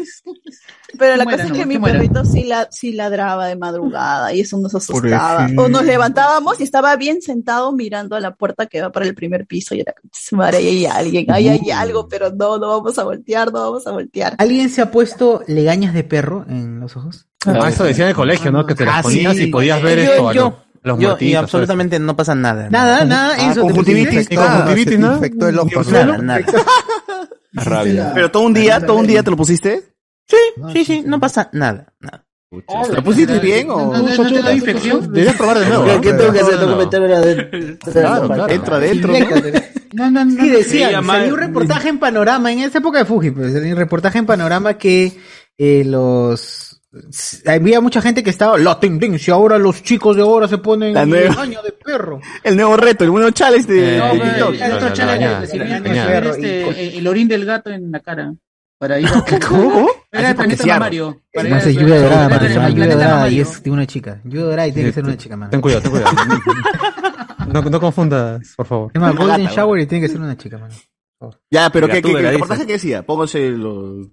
Pero 0.97 1.17
la 1.17 1.25
cosa 1.25 1.43
es 1.43 1.51
que 1.51 1.59
¿no? 1.59 1.65
mi 1.65 1.77
muera. 1.77 1.97
perrito 1.99 2.23
sí, 2.23 2.45
la, 2.45 2.69
sí 2.71 2.93
ladraba 2.93 3.47
de 3.47 3.55
madrugada 3.57 4.33
y 4.33 4.41
eso 4.41 4.57
nos 4.57 4.73
asustaba. 4.75 5.47
O 5.57 5.67
nos 5.67 5.83
levantábamos 5.83 6.59
y 6.59 6.63
estaba 6.63 6.95
bien 6.95 7.21
sentado 7.21 7.73
mirando 7.73 8.15
a 8.15 8.19
la 8.21 8.33
puerta 8.35 8.65
que 8.67 8.81
va 8.81 8.91
para 8.91 9.05
el 9.05 9.13
primer 9.15 9.45
piso 9.45 9.75
y 9.75 9.81
era, 9.81 9.93
madre, 10.31 10.57
ahí 10.59 10.67
hay 10.67 10.85
alguien, 10.85 11.31
ahí 11.31 11.49
hay 11.49 11.71
algo, 11.71 12.07
pero 12.07 12.29
no, 12.31 12.57
no 12.57 12.69
vamos 12.69 12.97
a 12.97 13.03
voltear, 13.03 13.51
no 13.51 13.59
vamos 13.61 13.85
a 13.87 13.91
voltear. 13.91 14.35
¿Alguien 14.37 14.69
se 14.69 14.81
ha 14.81 14.91
puesto 14.91 15.43
legañas 15.47 15.93
de 15.93 16.03
perro 16.05 16.45
en 16.47 16.79
los 16.79 16.95
ojos? 16.95 17.25
Ah, 17.45 17.67
eso 17.69 17.83
decía 17.83 18.05
en 18.05 18.09
el 18.11 18.15
colegio, 18.15 18.51
¿no? 18.51 18.65
Que 18.65 18.73
te 18.73 18.85
las 18.85 18.99
Ah, 18.99 19.01
ponías 19.03 19.35
sí. 19.35 19.43
y 19.43 19.47
podías 19.47 19.81
ver 19.81 19.97
Yo- 19.99 20.11
esto 20.11 20.33
yo- 20.33 20.64
los, 20.85 20.99
Yo, 20.99 21.17
y 21.19 21.33
absolutamente 21.33 21.99
no 21.99 22.15
pasa 22.15 22.35
nada. 22.35 22.69
Nada, 22.69 23.03
nada, 23.05 23.35
Ah, 23.37 23.51
eso. 23.51 23.61
conjuntivitis. 23.61 24.27
Y 24.29 24.35
conjuntivitis, 24.35 24.99
¿no? 24.99 25.15
infectó 25.15 25.47
el 25.49 25.59
ojo, 25.59 25.83
Nada, 25.91 26.17
nada. 26.19 26.45
Rabia. 27.53 28.11
Pero 28.13 28.31
todo 28.31 28.43
un 28.43 28.53
día, 28.53 28.79
todo 28.85 28.97
un 28.97 29.07
día 29.07 29.23
te 29.23 29.31
lo 29.31 29.37
pusiste. 29.37 29.83
Sí, 30.27 30.37
sí, 30.73 30.85
sí, 30.85 31.03
no 31.05 31.19
pasa 31.19 31.49
nada. 31.53 31.93
nada. 31.99 32.23
¿Te 32.87 32.93
lo 32.93 33.03
pusiste 33.03 33.39
bien 33.39 33.69
o? 33.69 33.91
¿No, 33.91 33.97
no, 33.97 34.15
no 34.15 34.31
te 34.31 34.41
da 34.41 34.53
infección? 34.53 35.11
Deberías 35.11 35.35
probar 35.35 35.59
de 35.59 35.65
nuevo. 35.67 36.01
¿Qué, 36.01 36.13
tengo 36.13 36.31
que 36.31 36.39
hacer? 36.39 36.59
Tengo 36.59 36.77
que 36.77 36.85
meterme 36.85 37.13
adentro. 37.13 37.91
Claro, 37.91 38.27
claro. 38.27 38.49
Entra 38.49 38.75
adentro. 38.77 39.13
¿no? 39.93 40.09
No, 40.11 40.25
no. 40.25 40.41
Sí, 40.43 40.49
decía, 40.49 41.01
salió 41.01 41.33
un 41.33 41.39
reportaje 41.39 41.89
en 41.89 41.99
Panorama, 41.99 42.51
en 42.51 42.59
esa 42.59 42.77
época 42.77 42.99
de 42.99 43.05
Fuji, 43.05 43.31
pues, 43.31 43.53
salió 43.53 43.71
un 43.73 43.77
reportaje 43.79 44.19
en 44.19 44.25
Panorama 44.25 44.77
que 44.77 45.13
eh, 45.57 45.83
los... 45.85 46.74
Había 47.45 47.81
mucha 47.81 48.01
gente 48.01 48.23
que 48.23 48.29
estaba, 48.29 48.57
la 48.57 48.79
tendencia, 48.79 49.33
ahora 49.33 49.57
los 49.57 49.83
chicos 49.83 50.15
de 50.15 50.21
ahora 50.21 50.47
se 50.47 50.57
ponen 50.57 50.93
La 50.93 51.05
nueva- 51.05 51.29
legaña 51.29 51.61
de 51.61 51.71
perro. 51.71 52.19
El 52.43 52.55
nuevo 52.55 52.77
reto, 52.77 53.03
el 53.03 53.11
nuevo 53.11 53.29
challenge 53.31 53.71
de, 53.71 53.97
No, 53.97 54.05
pero 54.11 54.23
TikTok. 54.23 54.55
el 54.61 54.71
otro 54.73 54.89
no, 54.89 56.21
no, 56.21 56.29
este, 56.31 56.97
el 56.97 57.07
orín 57.07 57.27
del 57.27 57.45
gato 57.45 57.69
en 57.69 57.91
la 57.91 57.99
cara. 57.99 58.33
Para 58.77 58.99
ir 58.99 59.07
a... 59.07 59.23
¿Cómo? 59.47 59.87
Era 60.11 60.31
el 60.31 60.35
planeta. 60.35 60.79
Mario. 60.79 61.21
Para 61.33 61.47
No 61.49 61.55
ir 61.55 61.61
sé, 61.61 61.69
a- 61.69 61.71
lluvia 61.71 62.01
dorada, 62.01 62.29
para 62.29 62.45
ir 62.45 62.51
lluvia 62.51 62.67
planeta 62.75 62.93
dorada 62.95 63.17
y 63.19 63.21
Mario. 63.21 63.41
es 63.43 63.63
de 63.63 63.71
una 63.71 63.87
chica. 63.87 64.21
Lluvia 64.25 64.43
dorada 64.43 64.67
y 64.67 64.71
tiene 64.73 64.89
que 64.89 64.93
ser 64.95 65.03
una 65.05 65.17
chica, 65.17 65.37
mano. 65.37 65.51
Ten 65.51 65.61
cuidado, 65.61 65.81
ten 65.83 65.91
cuidado. 65.91 66.11
No, 67.47 67.61
no 67.61 67.79
confundas, 67.79 68.53
por 68.57 68.65
favor. 68.65 68.91
Llama 68.93 69.11
Una 69.11 69.19
Golden 69.21 69.47
Shower 69.47 69.79
y 69.81 69.85
tiene 69.85 70.07
que 70.07 70.11
ser 70.11 70.19
una 70.19 70.35
chica, 70.35 70.57
mano. 70.57 70.73
Ya, 71.51 71.69
pero 71.69 71.87
¿qué, 71.87 72.01
qué, 72.01 72.13
qué 72.13 72.21
la 72.21 72.31
reportaje 72.31 72.61
dices. 72.61 72.67
que 72.67 72.73
decía? 72.73 73.05
Póngase 73.05 73.49
los... 73.51 74.07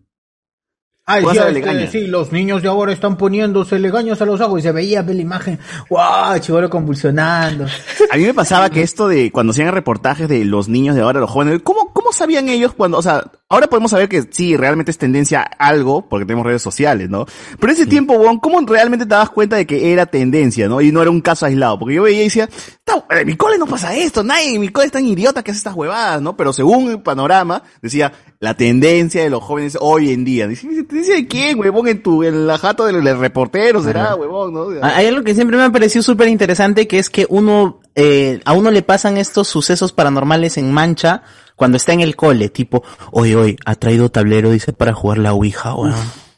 Ah, 1.04 1.16
Vas 1.16 1.34
decía, 1.34 1.46
a 1.46 1.50
la 1.50 1.82
este, 1.82 2.00
sí, 2.00 2.06
los 2.06 2.30
niños 2.30 2.62
de 2.62 2.68
ahora 2.68 2.92
están 2.92 3.16
poniéndose 3.16 3.80
legaños 3.80 4.22
a 4.22 4.24
los 4.24 4.40
ojos 4.40 4.60
y 4.60 4.62
se 4.62 4.70
veía 4.70 5.02
ve 5.02 5.14
la 5.14 5.22
imagen, 5.22 5.58
guau, 5.90 6.38
chivolo 6.38 6.70
convulsionando. 6.70 7.66
A 8.12 8.16
mí 8.16 8.22
me 8.22 8.32
pasaba 8.32 8.70
que 8.70 8.82
esto 8.82 9.08
de 9.08 9.32
cuando 9.32 9.50
hacían 9.50 9.72
reportajes 9.72 10.28
de 10.28 10.44
los 10.44 10.68
niños 10.68 10.94
de 10.94 11.02
ahora, 11.02 11.18
los 11.18 11.28
jóvenes, 11.28 11.60
¿cómo, 11.64 11.92
cómo 12.12 12.18
sabían 12.18 12.48
ellos 12.50 12.72
cuando, 12.74 12.98
o 12.98 13.02
sea, 13.02 13.24
ahora 13.48 13.66
podemos 13.68 13.90
saber 13.90 14.08
que 14.08 14.22
sí, 14.30 14.54
realmente 14.56 14.90
es 14.90 14.98
tendencia 14.98 15.40
algo, 15.42 16.08
porque 16.08 16.26
tenemos 16.26 16.44
redes 16.46 16.60
sociales, 16.62 17.08
¿no? 17.08 17.24
Pero 17.58 17.72
en 17.72 17.78
ese 17.78 17.86
tiempo, 17.86 18.14
weón, 18.14 18.38
¿cómo 18.38 18.60
realmente 18.66 19.06
te 19.06 19.10
dabas 19.10 19.30
cuenta 19.30 19.56
de 19.56 19.66
que 19.66 19.92
era 19.92 20.04
tendencia, 20.06 20.68
¿no? 20.68 20.80
Y 20.80 20.92
no 20.92 21.00
era 21.00 21.10
un 21.10 21.20
caso 21.22 21.46
aislado, 21.46 21.78
porque 21.78 21.94
yo 21.94 22.02
veía 22.02 22.20
y 22.20 22.24
decía, 22.24 22.48
"Ta- 22.84 23.04
en 23.10 23.26
mi 23.26 23.36
cole 23.36 23.56
no 23.58 23.66
pasa 23.66 23.94
esto, 23.96 24.22
nadie 24.22 24.54
en 24.54 24.60
mi 24.60 24.68
cole 24.68 24.86
es 24.86 24.92
tan 24.92 25.06
idiota 25.06 25.42
que 25.42 25.50
hace 25.52 25.58
estas 25.58 25.74
huevadas, 25.74 26.20
¿no? 26.20 26.36
Pero 26.36 26.52
según 26.52 26.90
el 26.90 27.00
panorama, 27.02 27.62
decía, 27.80 28.12
la 28.40 28.54
tendencia 28.54 29.22
de 29.22 29.30
los 29.30 29.42
jóvenes 29.42 29.78
hoy 29.80 30.12
en 30.12 30.24
día. 30.24 30.46
Dice, 30.48 30.66
¿tendencia 30.84 31.14
de 31.14 31.26
quién, 31.26 31.58
huevón? 31.58 31.88
En 31.88 32.02
tu, 32.02 32.24
en 32.24 32.46
la 32.46 32.58
jato 32.58 32.84
del, 32.86 33.02
reportero 33.18 33.82
será, 33.82 34.04
Ajá. 34.04 34.14
huevón, 34.16 34.52
¿no? 34.52 34.66
Hay 34.82 35.06
algo 35.06 35.22
que 35.24 35.34
siempre 35.34 35.56
me 35.56 35.62
ha 35.62 35.70
parecido 35.70 36.02
súper 36.02 36.28
interesante, 36.28 36.86
que 36.88 36.98
es 36.98 37.08
que 37.08 37.26
uno, 37.28 37.80
eh, 37.94 38.40
a 38.44 38.52
uno 38.52 38.70
le 38.70 38.82
pasan 38.82 39.16
estos 39.16 39.48
sucesos 39.48 39.92
paranormales 39.92 40.56
en 40.58 40.72
mancha 40.72 41.22
cuando 41.62 41.76
está 41.76 41.92
en 41.92 42.00
el 42.00 42.16
cole, 42.16 42.48
tipo, 42.48 42.82
oye, 43.12 43.36
oye, 43.36 43.56
ha 43.64 43.76
traído 43.76 44.08
tablero, 44.08 44.50
dice, 44.50 44.72
para 44.72 44.92
jugar 44.92 45.18
la 45.18 45.32
Ouija, 45.32 45.76
weón. 45.76 45.94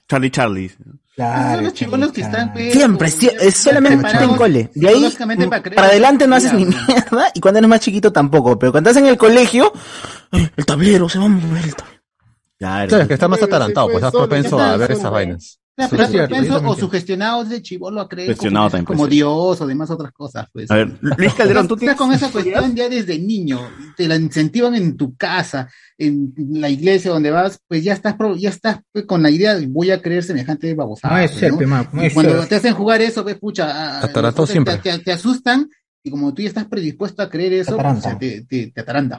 Charlie 0.06 0.30
Charlie. 0.30 0.70
Son 1.16 1.64
los 1.64 1.72
chibolos 1.72 2.12
que 2.12 2.20
están... 2.20 2.52
Siempre, 2.55 3.09
es 3.09 3.56
solamente 3.56 4.06
en 4.22 4.36
cole. 4.36 4.70
De 4.74 4.86
ahí, 4.86 5.10
para 5.48 5.62
para 5.62 5.86
adelante 5.86 6.26
no 6.26 6.36
haces 6.36 6.52
ni 6.52 6.66
mierda, 6.66 7.30
y 7.32 7.40
cuando 7.40 7.56
eres 7.56 7.70
más 7.70 7.80
chiquito 7.80 8.12
tampoco, 8.12 8.59
pero 8.59 8.70
cuando 8.70 8.90
estás 8.90 9.02
en 9.02 9.09
el 9.09 9.16
colegio, 9.16 9.72
"Ay, 10.30 10.51
el 10.59 10.66
tablero 10.66 11.09
se 11.09 11.18
va 11.18 11.24
a 11.24 11.28
mover. 11.28 11.64
el 11.64 11.74
tablero". 11.74 12.01
Claro, 12.59 12.96
es 12.98 13.09
que 13.09 13.14
está 13.14 13.26
más 13.26 13.42
atarantado, 13.42 13.86
pues 13.86 13.96
estás 13.96 14.12
propenso 14.12 14.60
a 14.60 14.76
ver 14.76 14.92
esas 14.92 15.10
vainas. 15.10 15.59
Claro, 15.76 15.90
Sí, 15.90 15.96
pero 15.96 16.06
sí, 16.09 16.16
propenso 16.18 16.62
o 16.70 16.76
sugestionados 16.76 17.48
de 17.48 17.60
chivolo 17.60 18.01
a 18.01 18.09
creer 18.09 18.36
como, 18.36 18.51
también 18.70 18.84
como 18.84 19.05
ser. 19.05 19.10
Dios 19.12 19.60
o 19.60 19.66
demás 19.66 19.90
otras 19.90 20.12
cosas. 20.12 20.46
Pues. 20.52 20.70
A 20.70 20.76
ver, 20.76 20.92
Luis 21.01 21.34
Calderón, 21.34 21.66
¿tú 21.66 21.74
Estás 21.74 21.80
tienes 21.80 21.96
con 21.96 22.12
esa 22.12 22.30
cuestión 22.30 22.76
ya 22.76 22.88
desde 22.88 23.18
niño, 23.18 23.60
te 23.96 24.06
la 24.06 24.14
incentivan 24.14 24.76
en 24.76 24.96
tu 24.96 25.16
casa, 25.16 25.68
en 25.98 26.32
la 26.52 26.68
iglesia 26.70 27.10
donde 27.10 27.32
vas, 27.32 27.59
pues 27.66 27.82
ya 27.82 27.92
estás 27.92 28.14
pro- 28.14 28.36
ya 28.36 28.51
estás 28.51 28.78
pues, 28.92 29.05
con 29.05 29.20
la 29.22 29.30
idea 29.30 29.56
de 29.56 29.66
voy 29.66 29.90
a 29.90 30.01
creer 30.01 30.22
semejante 30.22 30.72
babosada. 30.74 31.14
Puede 31.14 31.28
pues, 31.28 31.38
ser, 31.40 31.52
¿no? 31.52 32.05
Y 32.06 32.10
cuando 32.10 32.38
ser. 32.40 32.48
te 32.48 32.55
hacen 32.55 32.74
jugar 32.74 33.02
eso, 33.02 33.24
ves, 33.24 33.36
pucha, 33.40 33.70
a- 33.72 34.05
Atarantado 34.05 34.46
te- 34.46 34.52
siempre. 34.52 34.76
Te, 34.76 34.92
te- 34.92 34.98
te 35.01 35.12
asustan 35.12 35.68
y 36.05 36.10
como 36.10 36.32
tú 36.34 36.42
ya 36.42 36.48
estás 36.48 36.66
predispuesto 36.66 37.20
a 37.22 37.28
creer 37.30 37.52
eso, 37.55 37.76
pues, 37.76 37.98
o 37.98 38.01
sea, 38.01 38.16
te, 38.18 38.42
te, 38.44 38.68
te 38.72 38.80
ataranta. 38.80 39.18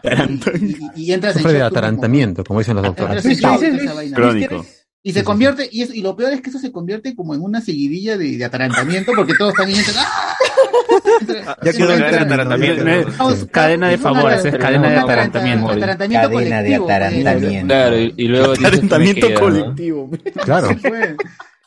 Y, 0.62 0.64
y- 0.64 0.78
y 1.08 1.12
entras 1.12 1.36
en 1.36 1.42
Sufre 1.42 1.54
de 1.54 1.60
tú 1.60 1.64
mismo. 1.66 1.78
atarantamiento, 1.80 2.44
como 2.46 2.60
dicen 2.60 2.76
los 2.76 2.86
doctores. 2.86 3.26
Entras 3.26 3.62
en 3.62 3.74
shock, 3.74 3.82
esa 3.84 3.94
vaina. 3.94 4.16
Crónico. 4.16 4.66
Y 5.08 5.14
se 5.14 5.24
convierte, 5.24 5.70
y, 5.72 5.84
eso- 5.84 5.94
y 5.94 6.02
lo 6.02 6.16
peor 6.16 6.34
es 6.34 6.42
que 6.42 6.50
eso 6.50 6.58
se 6.58 6.72
convierte 6.72 7.16
como 7.16 7.36
en 7.36 7.42
una 7.42 7.62
seguidilla 7.62 8.18
de, 8.18 8.38
de 8.38 8.44
atarantamiento, 8.46 9.12
porque 9.16 9.36
todos 9.38 9.54
están 9.54 9.68
yendo, 9.70 9.92
¡ah! 10.00 10.36
Ya 11.64 11.74
quedó 11.74 11.94
en 11.94 12.04
atarantamiento. 12.04 12.84
No 12.84 13.30
es 13.30 13.46
cadena 13.52 13.90
de 13.90 13.98
favores, 13.98 14.44
es 14.46 14.56
cadena 14.58 14.90
de 14.90 14.98
atarantamiento. 14.98 15.70
Atarantamiento 15.70 16.30
Cadena 16.30 16.62
de 16.64 16.78
colectivo, 16.78 16.86
pues. 16.86 16.96
atarantamiento. 16.96 17.68
Claro, 17.68 17.98
y, 18.00 18.14
y 18.18 18.28
luego 18.28 18.48
dices, 18.54 18.62
"Me 18.62 18.68
Atarantamiento 18.68 19.28
queda", 19.28 19.36
¿no? 19.40 19.46
colectivo. 19.46 20.10
Claro. 20.44 20.68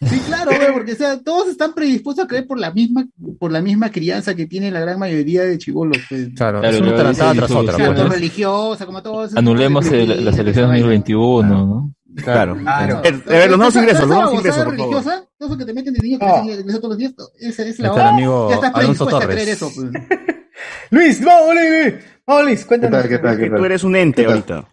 Sí, 0.01 0.21
claro, 0.29 0.51
güey, 0.57 0.73
porque 0.73 0.93
o 0.93 0.97
sea, 0.97 1.19
todos 1.21 1.49
están 1.49 1.75
predispuestos 1.75 2.25
a 2.25 2.29
creer 2.29 2.47
por 2.47 2.59
la 2.61 2.71
misma, 2.73 3.07
por 3.39 3.51
la 3.51 3.61
misma 3.61 3.91
crianza 3.91 4.35
que 4.37 4.47
tiene 4.47 4.71
la 4.71 4.79
gran 4.79 4.97
mayoría 4.99 5.43
de 5.43 5.59
chivolos. 5.59 5.99
Pues. 6.09 6.29
Claro, 6.37 6.61
Claro, 6.61 6.75
es 6.77 6.81
una 6.81 6.97
tras 6.97 7.51
otra. 7.51 7.77
Pues, 7.77 8.09
religiosa, 8.09 8.87
como 8.87 9.03
todo 9.03 9.25
eso. 9.25 9.37
Anulemos 9.39 9.87
el- 9.91 10.25
las 10.25 10.39
elecciones 10.39 10.71
2021, 10.83 11.49
¿no? 11.49 11.93
Claro. 12.17 12.57
Claro. 12.57 13.03
Eh, 13.05 13.21
eh, 13.29 13.47
los 13.49 13.59
nuevos 13.59 13.77
ingresos, 13.77 14.01
los 14.01 14.09
nuevos 14.17 14.35
ingresos, 14.35 14.59
babosada 14.59 14.65
por 14.65 14.77
favor. 14.77 14.95
religiosa, 14.95 15.29
todo 15.39 15.49
eso 15.51 15.59
que 15.59 15.65
te 15.67 15.75
meten 15.75 15.93
de 15.95 16.01
niño 16.01 16.19
que 16.19 16.27
No. 16.27 16.47
te 16.47 16.73
todos 16.79 16.89
los 16.91 16.99
días, 16.99 17.13
esa 17.39 17.63
es 17.65 17.79
la 17.79 17.89
el 17.95 18.01
amigo 18.01 18.49
Ya 18.49 18.55
estás 18.57 18.75
Alonso 18.75 19.07
predispuesta 19.07 19.25
a 19.25 19.29
creer 19.35 19.49
eso. 19.51 19.71
pues. 19.75 19.91
Luis, 20.91 21.25
vamos, 21.25 21.55
Luis. 21.55 21.95
Vamos, 22.27 22.45
Luis, 22.45 22.65
cuéntanos. 22.65 23.07
Que 23.07 23.19
tú 23.51 23.65
eres 23.65 23.85
un 23.85 23.97
ente 23.97 24.25
ahorita. 24.27 24.69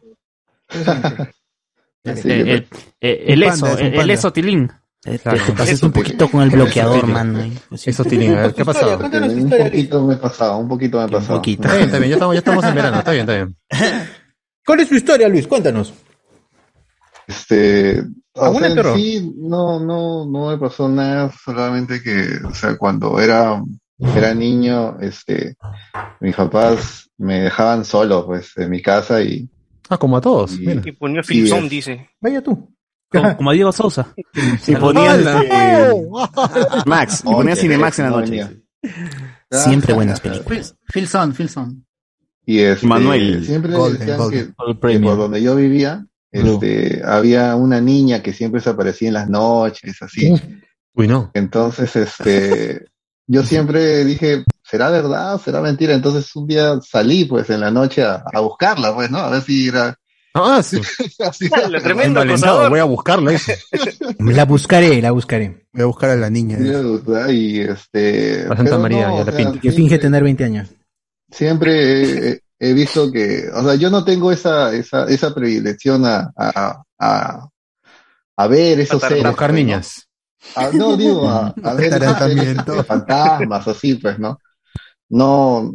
Eh, 2.04 2.22
eh, 2.24 2.68
eh, 3.02 3.24
el 3.28 3.44
Un 3.44 3.50
eso, 3.50 3.66
un 3.66 3.80
el, 3.80 3.94
el 3.96 4.10
eso 4.12 4.32
tilín. 4.32 4.72
Te, 5.02 5.20
te 5.20 5.30
pases 5.54 5.84
un 5.84 5.92
poquito 5.92 6.30
con 6.30 6.42
el 6.42 6.50
bloqueador, 6.50 7.06
mano. 7.06 7.40
ahí. 7.40 7.56
Eso, 7.72 8.04
Tilín, 8.04 8.34
a 8.34 8.42
ver, 8.42 8.54
¿qué 8.56 8.64
ha 8.64 8.66
pasado? 8.66 8.98
Un 8.98 9.50
poquito 9.50 10.04
me 10.04 10.14
he 10.16 10.18
pasado, 10.18 10.58
un 10.58 10.68
poquito 10.68 10.98
me 10.98 11.06
he 11.06 11.10
pasado. 11.10 11.42
Está 11.46 11.74
bien, 11.76 11.86
está 11.86 11.98
bien, 12.00 12.10
ya 12.10 12.16
estamos, 12.16 12.34
ya 12.36 12.40
estamos 12.40 12.64
en 12.66 12.76
verano, 12.76 12.98
está 13.00 13.12
bien, 13.12 13.30
está 13.30 13.34
bien. 13.36 13.56
¿Cuál 14.66 14.80
es 14.80 14.90
tu 14.90 14.96
historia, 14.96 15.30
Luis? 15.30 15.46
Cuéntanos. 15.46 15.94
Este, 17.28 18.04
o 18.34 18.46
¿Alguna 18.46 18.72
sea, 18.72 18.92
en 18.92 18.96
sí, 18.98 19.34
no, 19.38 19.80
no, 19.80 20.26
no 20.26 20.50
me 20.50 20.58
pasó 20.58 20.88
nada, 20.88 21.32
solamente 21.44 22.02
que, 22.02 22.38
o 22.46 22.54
sea, 22.54 22.78
cuando 22.78 23.20
era, 23.20 23.64
era 24.00 24.34
niño, 24.34 24.98
este, 25.02 25.56
mis 26.20 26.36
papás 26.36 27.10
me 27.18 27.42
dejaban 27.42 27.86
solo, 27.86 28.26
pues, 28.26 28.52
en 28.58 28.70
mi 28.70 28.82
casa 28.82 29.22
y. 29.22 29.50
Ah, 29.90 29.98
como 29.98 30.18
a 30.18 30.22
todos. 30.22 30.54
Y, 30.60 30.68
mira. 30.68 30.82
Y 30.86 30.92
ponía 30.92 31.22
es- 31.22 31.70
dice. 31.70 32.10
Vaya 32.20 32.42
tú. 32.44 32.72
Como, 33.10 33.38
como 33.38 33.50
a 33.50 33.54
Diego 33.54 33.72
Sousa. 33.72 34.14
Y 34.68 34.76
ponías 34.76 35.20
este, 35.20 36.06
Max, 36.86 37.22
y 37.26 37.32
ponías 37.32 37.60
Cinemax 37.60 38.00
en 38.00 38.06
la 38.06 38.12
noche. 38.12 38.62
Siempre 39.52 39.94
buenas 39.94 40.20
películas. 40.20 40.76
Philson, 40.94 41.34
Philson. 41.34 41.86
Y 42.46 42.60
este, 42.60 42.86
Manuel. 42.86 43.44
siempre 43.46 43.72
Golden, 43.74 44.00
decían 44.00 44.18
Golden. 44.20 44.46
que, 44.48 44.54
All 44.58 44.74
que 44.76 44.80
Premium. 44.80 45.12
por 45.14 45.18
donde 45.18 45.42
yo 45.42 45.56
vivía, 45.56 46.06
este, 46.36 47.02
había 47.06 47.56
una 47.56 47.80
niña 47.80 48.22
que 48.22 48.34
siempre 48.34 48.60
se 48.60 48.70
aparecía 48.70 49.08
en 49.08 49.14
las 49.14 49.30
noches, 49.30 50.02
así. 50.02 50.34
Uy, 50.94 51.08
no. 51.08 51.32
Entonces, 51.34 51.96
este, 51.96 52.86
yo 53.28 53.44
siempre 53.44 54.04
dije, 54.04 54.44
¿será 54.64 54.90
verdad? 54.90 55.40
¿Será 55.40 55.62
mentira? 55.62 55.94
Entonces 55.94 56.36
un 56.36 56.48
día 56.48 56.80
salí, 56.82 57.26
pues, 57.26 57.50
en 57.50 57.62
la 57.62 57.72
noche 57.72 58.04
a, 58.04 58.24
a 58.34 58.40
buscarla, 58.42 58.94
pues, 58.94 59.10
¿no? 59.10 59.20
A 59.20 59.30
ver 59.30 59.42
si 59.42 59.70
era... 59.70 59.98
Ah, 60.34 60.62
sí. 60.64 60.82
así. 61.26 61.50
tremendo 61.50 62.20
acosador. 62.20 62.70
voy 62.70 62.80
a 62.80 62.84
buscarlo. 62.84 63.32
dice. 63.32 63.58
La 64.20 64.44
buscaré, 64.44 65.02
la 65.02 65.12
buscaré. 65.12 65.68
Voy 65.72 65.84
a 65.84 65.86
buscar 65.86 66.10
a 66.10 66.16
la 66.18 66.30
niña. 66.30 66.58
Y 67.30 67.62
este... 67.62 68.46
A 68.50 68.58
Santa 68.58 68.78
María, 68.78 69.08
no, 69.08 69.16
ya 69.16 69.22
o 69.22 69.26
la 69.26 69.32
sea, 69.32 69.38
pinta. 69.38 69.62
Que 69.62 69.72
finge 69.72 69.98
tener 69.98 70.24
20 70.24 70.44
años. 70.44 70.70
siempre 71.32 72.32
he, 72.32 72.42
he 72.60 72.74
visto 72.74 73.12
que, 73.12 73.46
o 73.54 73.64
sea, 73.64 73.76
yo 73.76 73.90
no 73.90 74.04
tengo 74.06 74.32
esa, 74.32 74.74
esa, 74.74 75.06
esa 75.06 75.34
predilección 75.34 76.06
a, 76.06 76.32
a, 76.38 76.84
a, 77.00 77.48
a 78.38 78.48
ver 78.48 78.80
esos 78.80 79.04
A 79.04 79.08
seres. 79.10 79.24
buscar 79.24 79.50
pues, 79.52 79.62
¿no? 79.62 79.66
niñas. 79.66 80.08
No, 80.74 80.96
digo, 80.96 81.28
a, 81.30 81.48
a 81.64 81.74
ver 81.74 81.92
seres, 81.92 82.58
fantasmas, 82.88 83.68
así, 83.68 83.96
pues, 83.96 84.18
¿no? 84.20 84.40
No, 85.10 85.74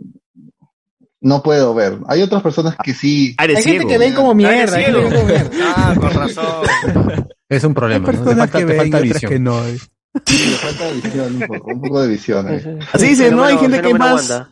no 1.21 1.43
puedo 1.43 1.75
ver. 1.75 1.99
Hay 2.09 2.23
otras 2.23 2.43
personas 2.43 2.77
que 2.83 2.95
sí. 2.95 3.35
Hay 3.39 3.49
gente 3.49 3.63
ciego. 3.63 3.89
que 3.89 3.99
ven 3.99 4.15
como 4.15 4.35
mierda. 4.35 4.77
hay 4.77 4.85
gente 4.85 5.01
que 5.03 5.09
ciego. 5.09 5.11
ven 5.11 5.13
como 5.13 5.27
mierda. 5.29 5.75
Ah, 5.77 5.95
con 5.99 6.11
razón. 6.13 7.27
Es 7.49 7.65
un 7.65 7.71
Hay 7.71 7.75
problema. 7.75 8.13
¿no? 8.13 8.25
Falta, 8.25 8.59
que 8.59 8.65
ven 8.65 8.77
falta 8.77 9.01
visión. 9.01 9.31
que 9.33 9.39
no. 9.39 9.67
eh. 9.67 9.79
Sí, 10.27 10.39
falta 10.61 10.91
visión 10.91 11.35
un 11.37 11.41
poco, 11.49 11.71
un 11.71 11.81
poco 11.81 12.03
de 12.03 12.09
visión. 12.09 12.47
eh. 12.55 12.79
Así 12.93 13.07
dice, 13.09 13.31
¿no? 13.31 13.45
Hay 13.45 13.59
gente 13.59 13.81
que 13.83 13.91
es 13.91 13.99
más... 13.99 14.43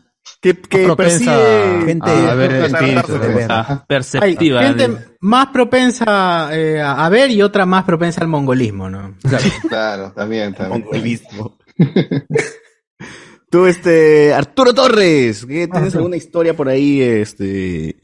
Que, 0.41 0.55
que 0.55 0.85
propensa 0.85 1.35
percibe... 1.35 1.85
gente- 1.85 2.09
a 2.09 2.33
ver 2.33 2.71
¿no? 2.71 3.35
ver. 3.35 3.47
Ah, 3.51 3.65
Hay 3.69 3.85
perceptiva. 3.87 4.63
gente 4.63 4.89
más 5.19 5.47
propensa 5.47 6.49
eh, 6.57 6.81
a 6.81 7.09
ver 7.09 7.29
y 7.31 7.41
otra 7.41 7.65
más 7.65 7.83
propensa 7.83 8.21
al 8.21 8.27
mongolismo, 8.29 8.89
¿no? 8.89 9.15
Claro, 9.69 10.13
también, 10.13 10.53
también. 10.53 10.83
Mongolismo. 10.85 11.57
Tú, 13.51 13.65
este, 13.65 14.33
Arturo 14.33 14.73
Torres, 14.73 15.45
¿qué, 15.45 15.67
¿tienes 15.67 15.95
alguna 15.95 16.15
historia 16.17 16.55
por 16.55 16.69
ahí, 16.69 17.01
este, 17.01 17.99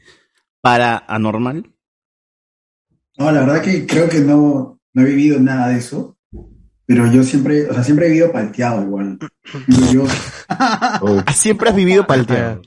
para 0.60 1.04
anormal? 1.06 1.72
No, 3.16 3.30
la 3.30 3.40
verdad 3.40 3.62
que 3.62 3.86
creo 3.86 4.08
que 4.08 4.18
no, 4.20 4.80
no 4.92 5.02
he 5.02 5.04
vivido 5.04 5.38
nada 5.38 5.68
de 5.68 5.78
eso, 5.78 6.15
pero 6.86 7.10
yo 7.10 7.22
siempre, 7.24 7.68
o 7.68 7.74
sea, 7.74 7.82
siempre 7.82 8.06
he 8.06 8.10
vivido 8.10 8.30
palteado 8.32 8.82
igual. 8.82 9.18
Y 9.68 9.92
yo, 9.94 10.04
Ah, 10.48 11.24
Siempre 11.34 11.70
has 11.70 11.76
vivido 11.76 12.06
palteado. 12.06 12.62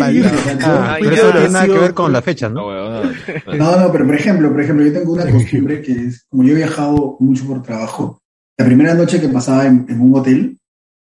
Ah, 0.00 0.96
pero 1.00 1.14
eso 1.14 1.26
no 1.26 1.32
tiene 1.32 1.48
nada 1.50 1.66
que 1.66 1.78
ver 1.78 1.94
con 1.94 2.12
la 2.12 2.22
fecha, 2.22 2.48
No, 2.48 2.54
¿no? 2.54 2.68
huevón, 2.68 3.12
no. 3.46 3.54
no, 3.56 3.80
no, 3.80 3.92
pero 3.92 4.06
por 4.06 4.14
ejemplo, 4.14 4.50
por 4.50 4.60
ejemplo, 4.60 4.86
yo 4.86 4.92
tengo 4.92 5.12
una 5.12 5.30
costumbre 5.30 5.82
que 5.82 5.92
es, 5.92 6.26
como 6.28 6.44
yo 6.44 6.52
he 6.52 6.56
viajado 6.56 7.16
mucho 7.20 7.44
por 7.46 7.62
trabajo, 7.62 8.20
la 8.58 8.64
primera 8.66 8.94
noche 8.94 9.20
que 9.20 9.28
pasaba 9.28 9.66
en, 9.66 9.84
en 9.88 10.00
un 10.00 10.16
hotel, 10.18 10.58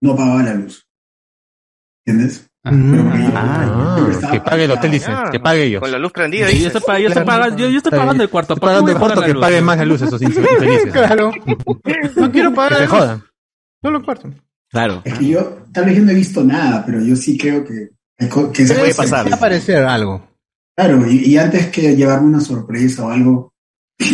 no 0.02 0.16
pagaba 0.16 0.44
la 0.44 0.54
luz. 0.56 0.86
¿Entiendes? 2.06 2.51
Ah, 2.64 4.08
estaba 4.12 4.34
que 4.34 4.40
pague 4.42 4.64
el 4.66 4.72
hotel, 4.72 4.92
dice. 4.92 5.08
Ah, 5.12 5.30
Que 5.32 5.40
pague 5.40 5.64
ellos. 5.64 5.82
Con 5.82 5.92
la 5.92 5.98
luz 5.98 6.12
prendida, 6.12 6.46
Yo 6.48 6.52
dice. 6.54 6.68
estoy, 6.68 6.82
pa- 6.86 7.00
yo 7.00 7.08
estoy 7.08 7.24
pagando, 7.26 7.58
yo, 7.58 7.70
yo 7.70 7.78
estoy 7.78 7.92
pagando 7.92 8.24
el 8.24 8.30
cuarto. 8.30 8.54
Estoy 8.54 8.68
pagando 8.70 8.92
el 8.92 8.98
cuarto 8.98 9.22
que 9.22 9.34
pague 9.36 9.62
más 9.62 9.78
la 9.78 9.86
luz, 9.86 10.02
esos 10.02 10.22
infelices. 10.22 10.92
Claro. 10.94 11.32
No 12.16 12.32
quiero 12.32 12.50
Que 12.52 12.56
pagar 12.56 12.74
se 12.74 12.80
la 12.80 12.86
luz, 12.86 12.90
jodan. 13.00 13.24
Solo 13.82 13.98
el 13.98 14.06
cuarto. 14.06 14.30
Claro. 14.70 15.02
Es 15.04 15.18
que 15.18 15.28
yo, 15.28 15.58
tal 15.74 15.86
vez 15.86 15.98
yo 15.98 16.04
no 16.04 16.12
he 16.12 16.16
visto 16.16 16.44
nada, 16.44 16.84
pero 16.86 17.02
yo 17.02 17.16
sí 17.16 17.38
creo 17.38 17.66
que, 17.66 17.90
que 18.54 18.66
Se 18.66 18.76
puede 18.76 18.94
pasar. 18.94 19.34
Aparecer 19.34 19.84
algo. 19.84 20.28
Claro, 20.78 21.06
y, 21.10 21.26
y 21.32 21.38
antes 21.38 21.68
que 21.68 21.96
llevarme 21.96 22.28
una 22.28 22.40
sorpresa 22.40 23.06
o 23.06 23.10
algo 23.10 23.51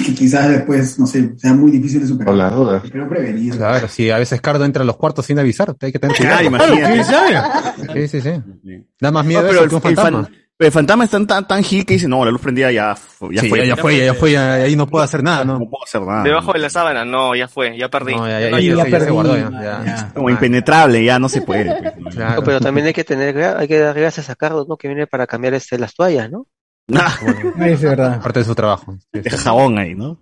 que 0.05 0.14
quizás 0.15 0.49
después, 0.49 0.99
no 0.99 1.05
sé, 1.07 1.38
sea 1.38 1.53
muy 1.53 1.72
difícil 1.72 2.01
de 2.01 2.07
superar. 2.07 2.35
Las 2.35 2.53
dudas. 2.53 2.84
Pero 2.91 3.07
prevenir. 3.09 3.55
Claro, 3.55 3.88
si 3.88 4.09
a 4.11 4.18
veces 4.18 4.39
Cardo 4.41 4.65
entra 4.65 4.84
a 4.84 4.85
los 4.85 4.97
cuartos 4.97 5.26
sin 5.26 5.39
avisar, 5.39 5.73
hay 5.81 5.91
que 5.91 5.99
tener 5.99 6.15
Claro, 6.15 6.49
cuidado. 6.49 6.76
imagínate. 6.95 8.07
Sí, 8.07 8.07
sí, 8.07 8.22
sí. 8.22 8.84
Da 8.99 9.11
más 9.11 9.26
miedo 9.26 9.41
No, 9.43 9.47
eso 9.49 9.59
pero 9.59 9.69
que 9.69 9.76
un 9.76 9.81
el, 9.84 9.89
el 9.89 9.95
fantasma. 9.95 10.23
fan- 10.23 10.38
pero 10.59 10.68
el 10.69 10.73
fantasma 10.73 11.03
es 11.03 11.11
tan, 11.11 11.27
tan, 11.27 11.47
tan 11.47 11.64
gil 11.64 11.85
que 11.85 11.93
dice, 11.93 12.07
no, 12.07 12.26
la 12.26 12.31
luz 12.31 12.41
prendida 12.41 12.72
ya, 12.72 12.95
ya 13.31 13.41
Sí, 13.43 13.47
fue. 13.47 13.59
ya, 13.59 13.65
ya 13.65 13.76
fue, 13.77 13.95
ya, 13.99 14.05
ya 14.05 14.14
fue, 14.15 14.31
ya, 14.31 14.53
ahí 14.53 14.76
no 14.76 14.88
puedo 14.88 15.03
hacer 15.03 15.22
nada, 15.22 15.45
¿no? 15.45 15.59
No 15.59 15.69
puedo 15.69 15.84
hacer 15.84 16.01
nada. 16.01 16.23
Debajo 16.23 16.51
de 16.51 16.57
la 16.57 16.69
sábana, 16.72 17.05
no, 17.05 17.35
ya 17.35 17.47
fue, 17.47 17.77
ya 17.77 17.89
perdí. 17.89 18.15
No, 18.15 18.27
ya, 18.27 18.39
ya, 18.41 18.49
ya 18.59 18.84
se- 18.85 18.89
ya 18.91 18.99
se 19.01 19.11
guardó, 19.11 19.38
ya. 19.38 19.51
man, 19.51 19.61
ya. 19.64 19.84
ya. 19.85 20.11
Como 20.15 20.31
impenetrable, 20.31 21.03
ya 21.05 21.19
no 21.19 21.30
se 21.30 21.43
puede. 21.43 21.93
pues. 22.01 22.15
Claro. 22.15 22.38
No, 22.38 22.43
pero 22.43 22.59
también 22.59 22.88
hay 22.88 22.93
que 22.93 23.03
tener, 23.03 23.38
hay 23.38 23.68
que 23.68 23.77
dar 23.77 23.99
gracias 23.99 24.31
a 24.31 24.35
Carlos, 24.35 24.65
¿no? 24.68 24.77
Que 24.77 24.88
viene 24.88 25.05
para 25.05 25.27
cambiar 25.27 25.53
este, 25.53 25.77
las 25.77 25.93
toallas, 25.93 26.31
¿no? 26.31 26.47
Es 27.59 27.81
verdad. 27.81 28.22
Parte 28.22 28.39
de 28.39 28.45
su 28.45 28.55
trabajo. 28.55 28.97
De 29.11 29.30
jabón 29.30 29.77
ahí, 29.77 29.93
¿no? 29.95 30.19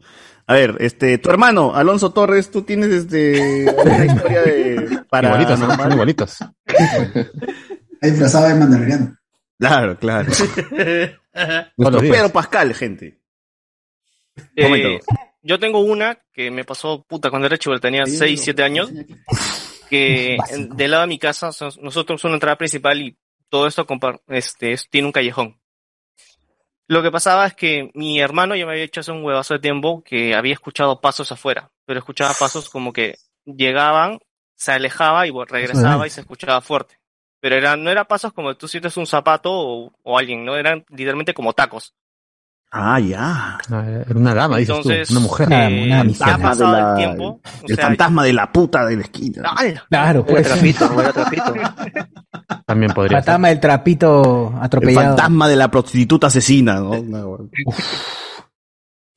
A 0.47 0.53
ver, 0.53 0.75
este, 0.79 1.17
tu 1.17 1.29
hermano, 1.29 1.73
Alonso 1.75 2.11
Torres, 2.13 2.51
tú 2.51 2.61
tienes 2.63 2.89
este, 2.91 3.65
una 3.83 4.05
historia 4.05 4.41
de, 4.43 5.03
para 5.09 5.27
Igualitos, 5.29 5.59
¿no? 5.59 5.75
Son 5.75 5.91
igualitos. 5.91 6.37
Ahí 8.01 8.11
disfrazado 8.11 8.47
de 8.49 8.55
mandaloriano. 8.55 9.15
Claro, 9.57 9.97
claro. 9.97 10.31
Días. 10.31 12.15
Pedro 12.15 12.29
Pascal, 12.29 12.73
gente. 12.75 13.19
Eh, 14.55 14.63
Coméntalo. 14.63 14.99
yo 15.41 15.59
tengo 15.59 15.79
una 15.79 16.17
que 16.33 16.51
me 16.51 16.63
pasó, 16.65 17.03
puta, 17.07 17.29
cuando 17.29 17.47
era 17.47 17.57
chivo, 17.57 17.79
tenía 17.79 18.05
6, 18.05 18.39
7 18.41 18.63
años, 18.63 18.91
que 19.89 20.37
en- 20.49 20.69
del 20.75 20.91
lado 20.91 21.01
de 21.03 21.07
mi 21.07 21.17
casa, 21.17 21.51
so- 21.51 21.69
nosotros 21.81 22.21
somos 22.21 22.31
una 22.31 22.35
entrada 22.35 22.57
principal 22.57 23.01
y 23.01 23.17
todo 23.49 23.65
esto 23.65 23.87
este, 24.27 24.73
es- 24.73 24.87
tiene 24.89 25.07
un 25.07 25.11
callejón. 25.13 25.57
Lo 26.87 27.01
que 27.01 27.11
pasaba 27.11 27.47
es 27.47 27.55
que 27.55 27.89
mi 27.95 28.19
hermano 28.19 28.55
ya 28.55 28.65
me 28.65 28.73
había 28.73 28.83
hecho 28.83 28.99
hace 28.99 29.11
un 29.11 29.23
huevazo 29.23 29.55
de 29.55 29.59
tiempo 29.59 30.03
que 30.03 30.35
había 30.35 30.53
escuchado 30.53 31.01
pasos 31.01 31.31
afuera, 31.31 31.71
pero 31.85 31.99
escuchaba 31.99 32.33
pasos 32.37 32.69
como 32.69 32.93
que 32.93 33.17
llegaban, 33.45 34.19
se 34.55 34.71
alejaba 34.71 35.25
y 35.25 35.31
regresaba 35.47 36.05
y 36.05 36.11
se 36.11 36.21
escuchaba 36.21 36.61
fuerte. 36.61 36.99
Pero 37.39 37.55
era, 37.55 37.75
no 37.75 37.89
era 37.89 38.05
pasos 38.05 38.33
como 38.33 38.55
tú 38.55 38.67
sientes 38.67 38.97
un 38.97 39.07
zapato 39.07 39.51
o, 39.51 39.93
o 40.03 40.17
alguien, 40.17 40.45
no 40.45 40.55
eran 40.55 40.85
literalmente 40.89 41.33
como 41.33 41.53
tacos. 41.53 41.93
Ah, 42.77 42.99
ya. 42.99 43.57
Era 43.69 44.19
una 44.19 44.33
dama, 44.33 44.57
dices 44.57 44.75
Entonces, 44.75 45.07
tú. 45.07 45.13
Una 45.13 45.19
mujer. 45.21 45.47
Una- 45.47 45.69
eh, 45.69 45.83
una 45.85 45.97
ya 45.97 46.03
misión. 46.03 46.41
pasado 46.41 46.71
De 46.75 46.81
la- 46.81 46.89
el 46.91 46.95
tiempo, 46.97 47.23
o 47.25 47.41
El 47.69 47.75
sea, 47.75 47.85
fantasma 47.85 48.23
de 48.25 48.33
la 48.33 48.51
puta 48.51 48.85
de 48.85 48.95
la 48.97 49.01
esquina. 49.03 49.43
Claro, 49.89 50.19
Era 50.19 50.25
pues. 50.25 50.47
trapito, 50.47 50.99
era 51.01 51.13
trapito. 51.13 51.53
También 52.65 52.91
podría 52.93 53.17
ser. 53.19 53.25
Fantasma 53.25 53.47
del 53.47 53.59
trapito 53.61 54.53
El 54.57 54.63
atropellado. 54.65 55.07
fantasma 55.07 55.47
de 55.47 55.55
la 55.55 55.71
prostituta 55.71 56.27
asesina, 56.27 56.75
¿no? 56.81 57.39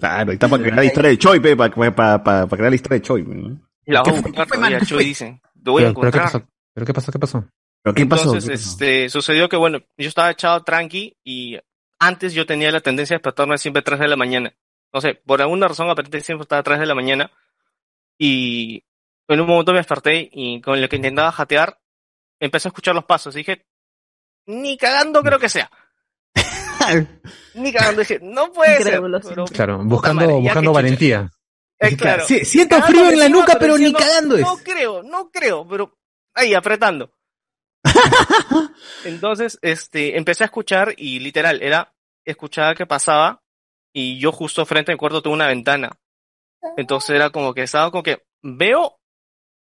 Claro, 0.00 0.30
ahí 0.30 0.34
está 0.34 0.46
para 0.48 0.62
crear 0.62 0.76
la 0.76 0.84
historia 0.84 1.10
de 1.10 1.18
Choi, 1.18 1.40
pe, 1.40 1.56
para, 1.56 1.74
para, 1.74 2.22
para, 2.22 2.46
para 2.46 2.46
crear 2.56 2.70
la 2.70 2.76
historia 2.76 2.98
de 3.00 3.02
Choi. 3.02 3.22
¿no? 3.24 3.58
La 3.86 4.02
voy 4.02 4.12
a 4.36 4.46
todavía, 4.46 4.80
Chuy 4.82 5.04
dice. 5.04 5.40
Lo 5.64 5.72
voy 5.72 5.82
a 5.82 5.86
Pero, 5.86 6.00
pero 6.00 6.12
¿qué 6.12 6.18
encontrar. 6.18 6.24
pasó? 6.24 6.42
¿Pero 6.74 6.86
qué 6.86 6.94
pasó? 6.94 7.12
¿Qué 7.12 7.18
pasó? 7.18 7.44
¿Pero 7.82 7.94
qué 7.94 8.06
pasó? 8.06 8.22
Entonces, 8.24 8.44
¿Qué 8.44 8.52
pasó? 8.56 8.68
este, 8.70 9.08
sucedió 9.08 9.48
que, 9.48 9.56
bueno, 9.56 9.78
yo 9.96 10.08
estaba 10.08 10.30
echado 10.30 10.62
tranqui 10.62 11.16
y 11.24 11.58
antes 11.98 12.32
yo 12.34 12.46
tenía 12.46 12.70
la 12.72 12.80
tendencia 12.80 13.14
a 13.14 13.18
despertarme 13.18 13.58
siempre 13.58 13.80
a 13.80 13.84
3 13.84 14.00
de 14.00 14.08
la 14.08 14.16
mañana. 14.16 14.54
No 14.92 15.00
sé, 15.00 15.14
por 15.26 15.40
alguna 15.42 15.68
razón 15.68 15.90
aparentemente 15.90 16.26
siempre 16.26 16.42
estaba 16.44 16.60
a 16.60 16.64
3 16.64 16.80
de 16.80 16.86
la 16.86 16.94
mañana 16.94 17.30
y 18.18 18.84
en 19.28 19.40
un 19.40 19.46
momento 19.46 19.72
me 19.72 19.78
desperté 19.78 20.28
y 20.32 20.60
con 20.60 20.80
lo 20.80 20.88
que 20.88 20.96
intentaba 20.96 21.30
jatear, 21.32 21.78
empecé 22.40 22.68
a 22.68 22.70
escuchar 22.70 22.94
los 22.94 23.04
pasos 23.04 23.34
y 23.34 23.38
dije, 23.38 23.66
ni 24.46 24.76
cagando 24.78 25.22
creo 25.22 25.38
que 25.38 25.48
sea. 25.48 25.70
Ni 27.54 27.72
cagando, 27.72 28.00
dije, 28.00 28.18
no 28.22 28.52
puede 28.52 28.76
ser. 28.82 29.00
pero- 29.28 29.44
Claro, 29.46 29.78
buscando, 29.84 30.22
madre, 30.22 30.40
buscando 30.40 30.72
valentía. 30.72 31.30
Eh, 31.80 31.96
claro. 31.96 32.24
Sí, 32.26 32.44
siento 32.44 32.80
frío 32.82 33.10
en 33.10 33.18
la 33.18 33.28
nuca, 33.28 33.58
pero 33.58 33.74
ni 33.76 33.84
diciendo, 33.86 33.98
cagando 33.98 34.36
es. 34.36 34.40
No 34.42 34.56
creo, 34.58 35.02
no 35.02 35.30
creo, 35.30 35.66
pero 35.68 35.96
ahí 36.34 36.54
apretando. 36.54 37.12
Entonces, 39.04 39.58
este, 39.62 40.16
empecé 40.16 40.44
a 40.44 40.46
escuchar 40.46 40.94
y 40.96 41.20
literal, 41.20 41.62
era, 41.62 41.94
escuchaba 42.24 42.74
que 42.74 42.86
pasaba 42.86 43.42
y 43.92 44.18
yo 44.18 44.32
justo 44.32 44.66
frente 44.66 44.92
al 44.92 44.98
cuarto 44.98 45.22
tuve 45.22 45.34
una 45.34 45.46
ventana. 45.46 45.98
Entonces 46.76 47.10
era 47.10 47.30
como 47.30 47.54
que 47.54 47.62
estaba 47.62 47.90
como 47.90 48.02
que 48.02 48.22
veo 48.42 48.98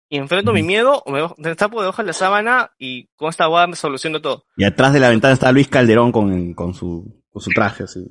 y 0.10 0.18
enfrento 0.18 0.54
mi 0.54 0.64
miedo, 0.64 1.04
o 1.06 1.12
me 1.12 1.22
me 1.38 1.56
tapo 1.56 1.82
de 1.82 1.90
hojas 1.90 2.06
la 2.06 2.14
sábana 2.14 2.72
y 2.78 3.08
con 3.18 3.30
esta 3.30 3.46
guada 3.48 3.68
me 3.68 3.76
soluciono 3.76 4.22
todo. 4.22 4.46
Y 4.56 4.64
atrás 4.64 4.94
de 4.94 5.02
la 5.02 5.10
ventana 5.10 5.34
está 5.34 5.52
Luis 5.52 5.68
Calderón 5.68 6.14
con, 6.14 6.54
con 6.54 6.74
su, 6.74 7.24
con 7.30 7.42
su 7.42 7.50
traje, 7.52 7.84
así. 7.84 8.08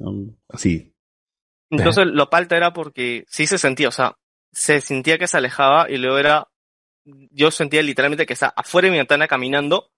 Así. 0.49 0.95
Entonces 1.71 2.07
lo 2.07 2.29
palta 2.29 2.57
era 2.57 2.73
porque 2.73 3.25
sí 3.29 3.47
se 3.47 3.59
sentía, 3.59 3.89
o 3.89 3.93
sea, 3.93 4.17
se 4.53 4.81
sentía 4.81 5.19
que 5.19 5.27
se 5.27 5.39
alejaba 5.39 5.91
y 5.91 5.97
luego 5.97 6.19
era, 6.19 6.49
yo 7.31 7.51
sentía 7.51 7.83
literalmente 7.83 8.27
que 8.27 8.33
está 8.35 8.49
afuera 8.57 8.87
de 8.87 8.93
mi 8.93 8.99
ventana 8.99 9.29
caminando, 9.29 9.91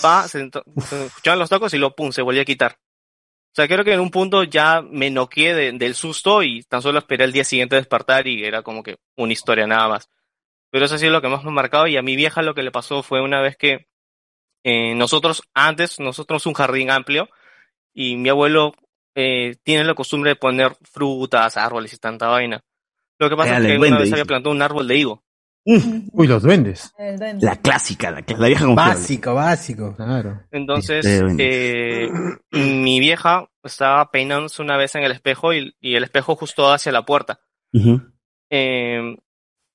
pa, 0.00 0.26
se, 0.28 0.48
se 0.88 1.06
escuchaban 1.06 1.38
los 1.38 1.50
tacos 1.50 1.74
y 1.74 1.78
lo 1.78 1.94
pum, 1.94 2.12
se 2.12 2.22
volvía 2.22 2.42
a 2.42 2.46
quitar. 2.46 2.78
O 2.78 3.54
sea, 3.56 3.68
creo 3.68 3.84
que 3.84 3.92
en 3.94 4.00
un 4.00 4.10
punto 4.10 4.42
ya 4.44 4.82
me 4.82 5.10
noqué 5.10 5.54
de- 5.54 5.72
del 5.72 5.94
susto 5.94 6.42
y 6.42 6.62
tan 6.64 6.82
solo 6.82 6.98
esperé 6.98 7.24
el 7.24 7.32
día 7.32 7.44
siguiente 7.44 7.76
despertar 7.76 8.26
y 8.26 8.44
era 8.44 8.62
como 8.62 8.82
que 8.82 8.96
una 9.16 9.32
historia 9.32 9.66
nada 9.66 9.88
más. 9.88 10.10
Pero 10.70 10.84
eso 10.84 10.98
sí 10.98 11.06
es 11.06 11.12
lo 11.12 11.22
que 11.22 11.28
más 11.28 11.42
me 11.42 11.50
ha 11.50 11.52
marcado 11.54 11.86
y 11.86 11.96
a 11.96 12.02
mi 12.02 12.16
vieja 12.16 12.42
lo 12.42 12.54
que 12.54 12.62
le 12.62 12.70
pasó 12.70 13.02
fue 13.02 13.22
una 13.22 13.40
vez 13.40 13.56
que 13.56 13.86
eh, 14.64 14.94
nosotros, 14.94 15.42
antes, 15.54 16.00
nosotros 16.00 16.44
un 16.46 16.52
jardín 16.54 16.90
amplio 16.90 17.28
y 17.94 18.16
mi 18.16 18.28
abuelo 18.28 18.74
eh, 19.14 19.56
tiene 19.62 19.84
la 19.84 19.94
costumbre 19.94 20.30
de 20.30 20.36
poner 20.36 20.76
frutas, 20.82 21.56
árboles 21.56 21.92
y 21.94 21.98
tanta 21.98 22.28
vaina. 22.28 22.62
Lo 23.18 23.30
que 23.30 23.36
pasa 23.36 23.52
es 23.58 23.62
que 23.68 23.78
una 23.78 23.98
vez 24.00 24.12
había 24.12 24.24
plantado 24.26 24.54
un 24.54 24.60
árbol 24.62 24.86
de 24.88 24.96
higo. 24.98 25.24
Uy, 25.66 26.28
los 26.28 26.42
duendes. 26.42 26.94
La 27.40 27.56
clásica, 27.56 28.12
la, 28.12 28.22
la 28.26 28.46
vieja 28.46 28.64
confiable. 28.64 28.94
Básico, 28.94 29.34
básico. 29.34 29.96
Claro. 29.96 30.40
Entonces, 30.52 31.04
Este 31.04 32.04
eh, 32.04 32.10
mi 32.52 33.00
vieja 33.00 33.48
estaba 33.64 34.10
peinándose 34.12 34.62
una 34.62 34.76
vez 34.76 34.94
en 34.94 35.02
el 35.02 35.10
espejo 35.10 35.52
y, 35.52 35.74
y 35.80 35.96
el 35.96 36.04
espejo 36.04 36.36
justo 36.36 36.72
hacia 36.72 36.92
la 36.92 37.04
puerta. 37.04 37.40
Eh, 38.48 39.16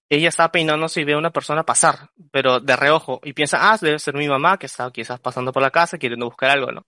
ella 0.10 0.30
estaba 0.30 0.52
peinándose 0.52 1.02
y 1.02 1.04
ve 1.04 1.14
a 1.14 1.18
una 1.18 1.32
persona 1.32 1.64
pasar, 1.64 2.10
pero 2.32 2.60
de 2.60 2.76
reojo, 2.76 3.20
y 3.24 3.34
piensa, 3.34 3.72
ah, 3.72 3.78
debe 3.80 4.00
ser 4.00 4.14
mi 4.16 4.28
mamá 4.28 4.58
que 4.58 4.66
está 4.66 4.90
quizás 4.92 5.20
pasando 5.20 5.52
por 5.52 5.62
la 5.62 5.72
casa 5.72 5.98
queriendo 5.98 6.26
buscar 6.26 6.50
algo, 6.52 6.72
¿no? 6.72 6.86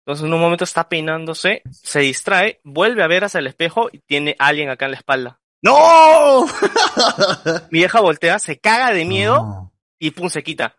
Entonces 0.00 0.26
en 0.26 0.34
un 0.34 0.40
momento 0.40 0.64
está 0.64 0.88
peinándose, 0.88 1.62
se 1.70 2.00
distrae, 2.00 2.60
vuelve 2.62 3.02
a 3.02 3.06
ver 3.06 3.24
hacia 3.24 3.38
el 3.40 3.46
espejo 3.46 3.88
y 3.90 4.00
tiene 4.00 4.36
a 4.38 4.48
alguien 4.48 4.68
acá 4.68 4.84
en 4.84 4.90
la 4.92 4.96
espalda. 4.98 5.40
¡No! 5.64 6.44
Mi 7.70 7.78
vieja 7.80 8.00
voltea, 8.00 8.38
se 8.38 8.58
caga 8.60 8.92
de 8.92 9.04
miedo 9.04 9.72
y 9.98 10.10
pum, 10.10 10.28
se 10.28 10.42
quita. 10.42 10.76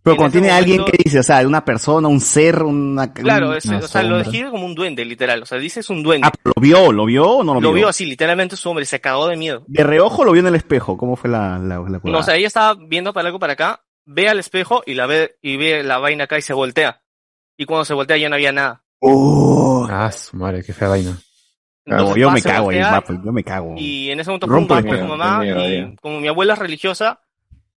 Pero 0.00 0.12
En 0.14 0.16
cuando 0.18 0.38
ese 0.38 0.40
tiene 0.40 0.56
alguien 0.56 0.78
momento- 0.80 0.96
que 0.96 1.02
dice, 1.04 1.18
o 1.18 1.22
sea, 1.24 1.46
una 1.46 1.64
persona, 1.64 2.06
un 2.08 2.20
ser, 2.20 2.62
una. 2.62 3.12
Claro, 3.12 3.48
una 3.48 3.58
es- 3.58 3.66
o 3.68 3.88
sea, 3.88 4.02
lo 4.04 4.18
describe 4.18 4.50
como 4.50 4.64
un 4.64 4.74
duende, 4.74 5.04
literal. 5.04 5.42
O 5.42 5.46
sea, 5.46 5.58
dice 5.58 5.80
es 5.80 5.90
un 5.90 6.02
duende. 6.04 6.28
Ah, 6.28 6.32
¿lo 6.44 6.52
vio? 6.62 6.92
¿Lo 6.92 7.04
vio 7.04 7.28
o 7.28 7.44
no 7.44 7.54
lo, 7.54 7.60
lo 7.60 7.72
vio 7.72 7.88
así, 7.88 8.06
literalmente 8.06 8.56
su 8.56 8.70
hombre, 8.70 8.86
se 8.86 9.00
cagó 9.00 9.26
de 9.26 9.36
miedo. 9.36 9.64
De 9.66 9.82
reojo 9.82 10.24
lo 10.24 10.30
vio 10.32 10.40
en 10.40 10.46
el 10.46 10.54
espejo. 10.54 10.96
¿Cómo 10.96 11.16
fue 11.16 11.28
la, 11.28 11.58
la, 11.58 11.78
la 11.80 12.00
No, 12.04 12.18
o 12.18 12.22
sea, 12.22 12.36
ella 12.36 12.46
estaba 12.46 12.74
viendo 12.80 13.12
para 13.12 13.26
algo 13.26 13.40
para 13.40 13.54
acá, 13.54 13.82
ve 14.06 14.28
al 14.28 14.38
espejo 14.38 14.82
y 14.86 14.94
la 14.94 15.06
ve, 15.06 15.36
y 15.42 15.56
ve 15.56 15.82
la 15.82 15.98
vaina 15.98 16.24
acá 16.24 16.38
y 16.38 16.42
se 16.42 16.54
voltea. 16.54 17.02
Y 17.58 17.66
cuando 17.66 17.84
se 17.84 17.94
voltea 17.94 18.16
ya 18.16 18.28
no 18.28 18.36
había 18.36 18.52
nada. 18.52 18.84
Ah, 19.90 20.10
su 20.12 20.36
madre, 20.36 20.62
qué 20.62 20.72
fea 20.72 20.88
vaina. 20.88 21.18
No, 21.96 22.16
yo 22.16 22.30
me 22.30 22.42
cago 22.42 22.70
ahí, 22.70 22.76
voltea 22.76 22.90
papo, 22.90 23.14
yo 23.24 23.32
me 23.32 23.44
cago. 23.44 23.74
Y 23.76 24.10
en 24.10 24.20
ese 24.20 24.30
momento 24.30 24.46
con 24.46 24.66
su 24.68 24.74
espejo. 24.76 25.08
mamá 25.08 25.46
y 25.46 25.48
ya. 25.48 25.94
como 26.00 26.20
mi 26.20 26.28
abuela 26.28 26.52
es 26.54 26.58
religiosa, 26.58 27.20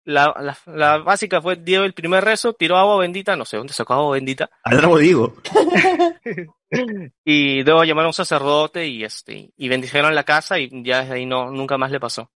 la, 0.04 0.34
la, 0.40 0.56
la 0.74 0.98
básica 0.98 1.40
fue 1.40 1.56
dio 1.56 1.84
el 1.84 1.92
primer 1.92 2.24
rezo, 2.24 2.52
tiró 2.52 2.76
agua 2.76 2.98
bendita, 2.98 3.36
no 3.36 3.44
sé 3.44 3.56
dónde 3.56 3.72
sacó 3.72 3.94
agua 3.94 4.14
bendita. 4.14 4.50
Al 4.64 4.80
digo. 5.00 5.34
y 7.24 7.62
luego 7.62 7.84
llamaron 7.84 8.06
a 8.06 8.10
un 8.10 8.14
sacerdote 8.14 8.86
y 8.86 9.04
este, 9.04 9.50
y 9.56 9.68
bendijeron 9.68 10.14
la 10.14 10.24
casa 10.24 10.58
y 10.58 10.70
ya 10.84 11.00
desde 11.02 11.14
ahí 11.14 11.26
no, 11.26 11.50
nunca 11.50 11.78
más 11.78 11.90
le 11.90 12.00
pasó. 12.00 12.30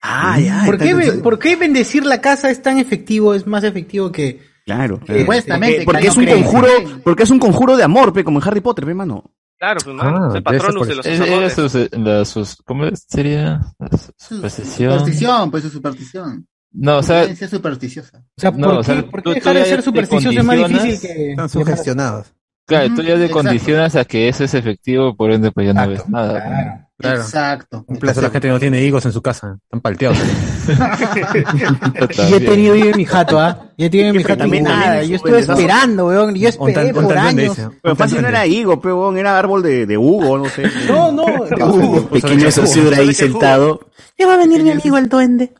Ah, 0.00 0.38
ya. 0.40 0.62
¿Por 0.66 0.78
qué, 0.78 0.90
entonces- 0.90 1.22
¿Por 1.22 1.38
qué 1.38 1.56
bendecir 1.56 2.04
la 2.04 2.20
casa 2.20 2.50
es 2.50 2.60
tan 2.60 2.78
efectivo? 2.78 3.34
Es 3.34 3.46
más 3.46 3.62
efectivo 3.64 4.10
que. 4.10 4.40
Claro. 4.64 4.96
Eh, 4.96 4.98
porque, 5.06 5.20
Supuestamente, 5.20 5.84
porque 5.84 6.02
que 6.02 6.08
es 6.08 6.16
un 6.16 6.26
conjuro, 6.26 6.68
porque 7.04 7.22
es 7.24 7.30
un 7.30 7.38
conjuro 7.38 7.76
de 7.76 7.84
amor, 7.84 8.12
pe, 8.12 8.22
como 8.24 8.40
en 8.40 8.46
Harry 8.48 8.60
Potter, 8.60 8.84
pe, 8.84 8.94
mano. 8.94 9.32
Claro, 9.62 9.80
pues, 9.84 9.94
mano, 9.94 10.24
Ah, 10.24 10.28
es 10.30 10.34
el 10.34 10.42
patronus 10.42 10.88
de 10.88 10.94
los 10.96 11.06
Es- 11.06 11.18
sus- 11.54 11.88
la- 11.92 12.24
sus- 12.24 12.56
¿Cómo 12.64 12.84
sería? 12.96 13.60
La 13.78 13.88
su- 13.96 14.34
Superstición. 14.34 14.92
Superstición, 14.98 15.50
pues 15.52 15.62
su 15.62 15.70
superstición. 15.70 16.46
No, 16.72 16.96
o 16.98 17.02
sea- 17.04 17.32
supersticiosa. 17.36 18.18
O 18.36 18.40
sea, 18.40 18.50
No, 18.50 18.66
¿por, 18.66 18.74
o 18.74 18.78
qué, 18.80 18.84
sea, 18.86 19.02
por 19.02 19.22
tú- 19.22 19.30
qué 19.30 19.40
tú 19.40 19.48
dejar 19.50 19.54
de 19.54 19.60
ya 19.60 19.66
ser 19.66 19.82
supersticioso 19.82 20.36
es 20.40 20.44
más 20.44 20.56
difícil 20.56 21.00
que. 21.00 21.30
Están 21.30 21.48
sugestionados. 21.48 22.34
Claro, 22.66 22.88
tú 22.88 23.02
ya 23.02 23.14
te 23.14 23.24
exacto. 23.26 23.34
condicionas 23.34 23.94
a 23.94 24.04
que 24.04 24.28
eso 24.28 24.42
es 24.42 24.54
efectivo, 24.54 25.14
por 25.14 25.30
ende 25.30 25.52
pues 25.52 25.66
ya 25.68 25.74
no 25.74 25.88
ves 25.88 26.08
nada. 26.08 26.42
Claro. 26.42 26.88
Exacto. 27.02 27.84
Un 27.86 27.96
placer 27.96 28.22
la 28.22 28.30
gente 28.30 28.48
que 28.48 28.52
no 28.52 28.60
tiene 28.60 28.82
higos 28.82 29.04
en 29.06 29.12
su 29.12 29.20
casa. 29.22 29.56
Están 29.64 29.80
palteados. 29.80 30.18
Yo 32.28 32.36
he 32.36 32.40
tenido 32.40 32.74
yo 32.76 32.84
en 32.86 32.96
mi 32.96 33.04
jato, 33.04 33.38
¿ah? 33.40 33.66
Yo 33.76 33.86
he 33.86 33.90
tenido 33.90 34.10
en 34.10 34.16
mi 34.16 34.22
jato 34.22 34.34
y 34.34 34.38
También- 34.38 34.64
nada. 34.64 34.82
también 34.84 35.08
Yo 35.08 35.16
es 35.16 35.22
estuve 35.22 35.38
esperando, 35.40 36.06
weón. 36.06 36.34
Yo 36.34 36.48
esperé 36.48 36.92
Ontan- 36.92 37.04
por 37.04 37.18
años. 37.18 37.56
dice. 37.56 37.68
Pero 37.82 37.96
fácil 37.96 38.22
no 38.22 38.28
era 38.28 38.46
higo, 38.46 38.74
weón, 38.82 39.18
era 39.18 39.38
árbol 39.38 39.62
de, 39.62 39.86
de 39.86 39.98
Hugo, 39.98 40.38
no 40.38 40.46
sé. 40.48 40.64
No, 40.88 41.12
no, 41.12 41.24
de 41.44 41.62
Hugo. 41.64 42.08
Pequeño 42.08 42.50
sociedad 42.50 42.92
ahí 42.98 43.12
sentado. 43.14 43.80
Ya 44.18 44.26
va 44.26 44.34
a 44.34 44.36
venir 44.36 44.62
mi 44.64 44.70
amigo 44.70 44.98
el 44.98 45.08
duende. 45.08 45.52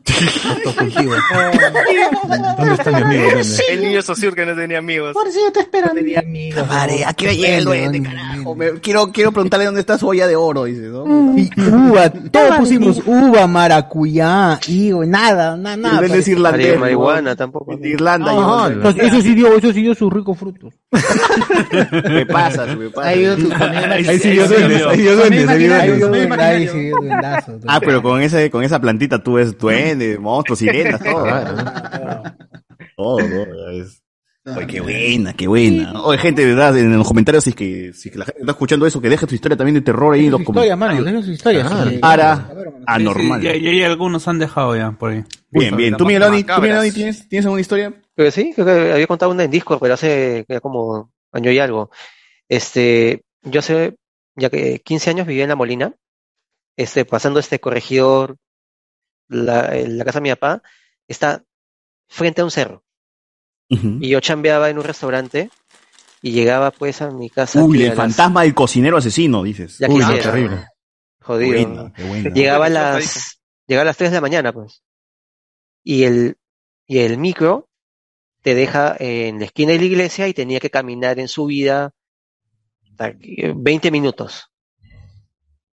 ¿Dónde 2.57 2.73
está 2.73 2.91
mi 2.91 2.97
amigo? 3.03 3.23
duende? 3.31 3.63
El 3.69 3.81
niño 3.81 3.99
no 4.45 4.55
tenía 4.55 4.77
amigos. 4.77 5.13
Por 5.13 5.29
si 5.31 5.39
yo 5.39 5.51
te 5.51 5.59
esperando. 5.61 5.95
tenía 5.95 6.19
amigos. 6.19 6.67
Madre, 6.67 7.03
aquí 7.05 7.25
llega 7.27 7.57
el 7.57 7.65
duende, 7.65 8.01
carajo. 8.03 8.55
Me- 8.55 8.71
quiero, 8.79 9.11
quiero 9.11 9.31
preguntarle 9.31 9.65
dónde 9.65 9.81
está 9.81 9.97
su 9.97 10.07
olla 10.07 10.27
de 10.27 10.35
oro, 10.35 10.65
dice, 10.65 10.81
¿no? 10.83 11.37
Y 11.37 11.49
uva, 11.59 12.09
todos 12.09 12.57
pusimos 12.57 13.01
uva, 13.05 13.47
maracuyá, 13.47 14.59
higo, 14.67 15.05
nada, 15.05 15.57
nada, 15.57 15.77
nada. 15.77 15.97
duende 15.99 16.19
es 16.19 16.27
irlandés, 16.27 16.67
Mari- 16.69 16.79
marihuana 16.79 17.35
tampoco. 17.35 17.75
De 17.75 17.89
Irlanda. 17.89 18.31
Ah, 18.31 18.69
yo- 18.73 18.81
pues 18.81 18.95
eso 18.99 19.21
sí 19.21 19.33
dio, 19.35 19.55
eso 19.57 19.73
sí 19.73 19.81
dio 19.81 19.95
sus 19.95 20.11
ricos 20.13 20.37
frutos. 20.37 20.73
¿Qué 21.71 22.25
pasa? 22.27 22.65
¿Qué 22.65 22.89
pasa? 22.89 23.07
Ahí 23.09 24.19
sí 24.19 24.29
dio 24.31 24.47
duendes, 24.47 24.85
ahí 24.85 25.01
dio 25.01 25.15
duendes, 25.15 25.49
ahí 25.49 25.57
dio 25.63 25.73
Ahí 25.75 25.89
duendes. 25.89 25.97
dio 25.97 26.07
duende, 26.09 26.43
ahí 26.43 26.67
sí 26.67 26.79
dio 26.79 26.95
duendazo. 27.01 27.59
Ah, 27.67 27.79
pero 27.79 28.01
con 28.01 28.21
ese, 28.21 28.32
con 28.51 28.63
esa 28.63 28.79
plantita 28.79 29.21
tú 29.23 29.33
ves 29.33 29.57
duendes, 29.57 30.19
monstruos, 30.19 30.59
sirenas, 30.59 30.99
todo. 31.03 31.25
Todo, 32.95 33.17
todo, 33.17 33.67
ves. 33.69 33.99
Oye, 34.45 34.67
qué 34.67 34.81
buena, 34.81 35.33
qué 35.33 35.47
buena. 35.47 36.01
Oye, 36.03 36.17
gente, 36.17 36.41
de 36.45 36.49
verdad, 36.53 36.77
en 36.77 36.97
los 36.97 37.07
comentarios, 37.07 37.45
si 37.45 37.51
es 37.51 37.55
que, 37.55 37.93
si 37.93 38.09
es 38.09 38.11
que 38.11 38.19
la 38.19 38.25
gente 38.25 38.41
está 38.41 38.51
escuchando 38.51 38.85
eso, 38.85 38.99
que 38.99 39.07
deje 39.09 39.25
tu 39.25 39.35
historia 39.35 39.55
también 39.55 39.75
de 39.75 39.81
terror 39.81 40.13
ahí 40.13 40.25
en 40.25 40.31
los 40.31 40.41
Historia, 40.41 40.75
mano, 40.75 40.91
comentarios. 40.97 41.05
denos 41.05 41.25
su 41.25 41.31
historia. 41.31 41.65
Claro. 41.65 41.89
sí. 41.89 41.97
Para 41.99 42.49
anormal. 42.85 43.41
Sí, 43.41 43.47
sí, 43.47 43.57
y, 43.59 43.69
y 43.69 43.83
algunos 43.83 44.27
han 44.27 44.39
dejado 44.39 44.75
ya 44.75 44.91
por 44.91 45.11
ahí. 45.11 45.23
Bien, 45.49 45.77
bien. 45.77 45.95
¿Tú, 45.95 46.05
Migueloni, 46.05 46.43
¿tú, 46.43 46.61
Migueloni, 46.61 46.91
tienes, 46.91 47.29
tienes 47.29 47.45
alguna 47.45 47.61
historia? 47.61 47.93
Pero 48.15 48.31
sí, 48.31 48.51
creo 48.53 48.65
que 48.65 48.91
había 48.91 49.07
contado 49.07 49.31
una 49.31 49.45
en 49.45 49.51
Discord, 49.51 49.79
pero 49.79 49.93
hace 49.93 50.45
ya 50.49 50.59
como 50.59 51.09
año 51.31 51.49
y 51.49 51.59
algo. 51.59 51.89
Este, 52.49 53.23
yo 53.43 53.59
hace 53.59 53.95
ya 54.35 54.49
que 54.49 54.79
15 54.83 55.09
años 55.11 55.27
vivía 55.27 55.43
en 55.43 55.49
La 55.49 55.55
Molina, 55.55 55.93
este, 56.75 57.05
pasando 57.05 57.39
este 57.39 57.59
corregidor, 57.59 58.37
la, 59.27 59.75
eh, 59.75 59.87
la 59.87 60.05
casa 60.05 60.19
de 60.19 60.23
mi 60.23 60.29
papá, 60.29 60.61
está 61.07 61.43
frente 62.07 62.41
a 62.41 62.45
un 62.45 62.51
cerro. 62.51 62.83
Y 63.69 64.09
yo 64.09 64.19
chambeaba 64.19 64.69
en 64.69 64.77
un 64.77 64.83
restaurante 64.83 65.49
y 66.21 66.31
llegaba 66.31 66.69
pues 66.71 67.01
a 67.01 67.09
mi 67.09 67.29
casa. 67.29 67.63
Uy, 67.63 67.81
el 67.81 67.87
las- 67.89 67.97
fantasma 67.97 68.43
del 68.43 68.53
cocinero 68.53 68.97
asesino, 68.97 69.41
dices. 69.41 69.79
Ya 69.79 69.87
Uy, 69.89 69.99
no, 69.99 70.13
terrible. 70.13 70.67
Jodido. 71.21 71.67
Buena, 71.69 71.93
qué 71.93 72.03
buena. 72.03 72.29
Llegaba 72.29 72.65
a 72.67 72.69
las, 72.69 73.39
llegaba 73.65 73.81
a 73.81 73.85
las 73.85 73.97
3 73.97 74.11
de 74.11 74.15
la 74.17 74.21
mañana, 74.21 74.53
pues. 74.53 74.83
Y 75.83 76.03
el, 76.03 76.37
y 76.85 76.99
el 76.99 77.17
micro 77.17 77.67
te 78.41 78.53
deja 78.53 78.95
en 78.99 79.39
la 79.39 79.45
esquina 79.45 79.71
de 79.71 79.79
la 79.79 79.85
iglesia 79.85 80.27
y 80.27 80.33
tenía 80.33 80.59
que 80.59 80.69
caminar 80.69 81.17
en 81.19 81.27
subida 81.27 81.93
hasta 82.91 83.17
que- 83.17 83.53
20 83.55 83.89
minutos. 83.89 84.51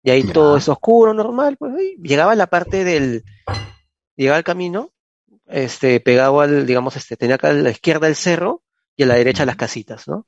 Y 0.04 0.12
ahí 0.12 0.24
todo 0.24 0.58
es 0.58 0.70
oscuro, 0.70 1.14
normal, 1.14 1.58
pues. 1.58 1.74
llegaba 2.02 2.32
a 2.32 2.36
la 2.36 2.48
parte 2.48 2.84
del, 2.84 3.24
llegaba 4.16 4.38
al 4.38 4.44
camino, 4.44 4.92
este, 5.46 6.00
pegado 6.00 6.42
al, 6.42 6.66
digamos, 6.66 6.96
este, 6.96 7.18
tenía 7.18 7.36
acá 7.36 7.50
a 7.50 7.54
la 7.54 7.70
izquierda 7.72 8.08
el 8.08 8.16
cerro 8.16 8.64
y 8.96 9.04
a 9.04 9.06
la 9.08 9.16
derecha 9.16 9.46
las 9.46 9.56
casitas, 9.58 10.08
¿no? 10.08 10.26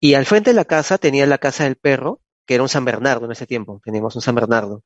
Y 0.00 0.14
al 0.14 0.26
frente 0.26 0.50
de 0.50 0.54
la 0.54 0.64
casa 0.64 0.98
tenía 0.98 1.26
la 1.26 1.38
casa 1.38 1.64
del 1.64 1.76
perro, 1.76 2.20
que 2.46 2.54
era 2.54 2.62
un 2.62 2.68
San 2.68 2.84
Bernardo 2.84 3.24
en 3.26 3.32
ese 3.32 3.46
tiempo, 3.46 3.80
teníamos 3.84 4.14
un 4.16 4.22
San 4.22 4.34
Bernardo. 4.34 4.82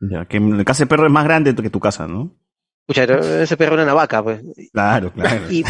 Ya, 0.00 0.24
que 0.26 0.40
la 0.40 0.64
casa 0.64 0.84
de 0.84 0.88
perro 0.88 1.06
es 1.06 1.12
más 1.12 1.24
grande 1.24 1.54
que 1.54 1.70
tu 1.70 1.80
casa, 1.80 2.06
¿no? 2.06 2.36
Pucha, 2.86 3.04
ese 3.04 3.56
perro 3.56 3.74
era 3.74 3.84
una 3.84 3.94
vaca, 3.94 4.22
pues. 4.22 4.42
Claro, 4.72 5.12
claro. 5.12 5.50
Y, 5.50 5.62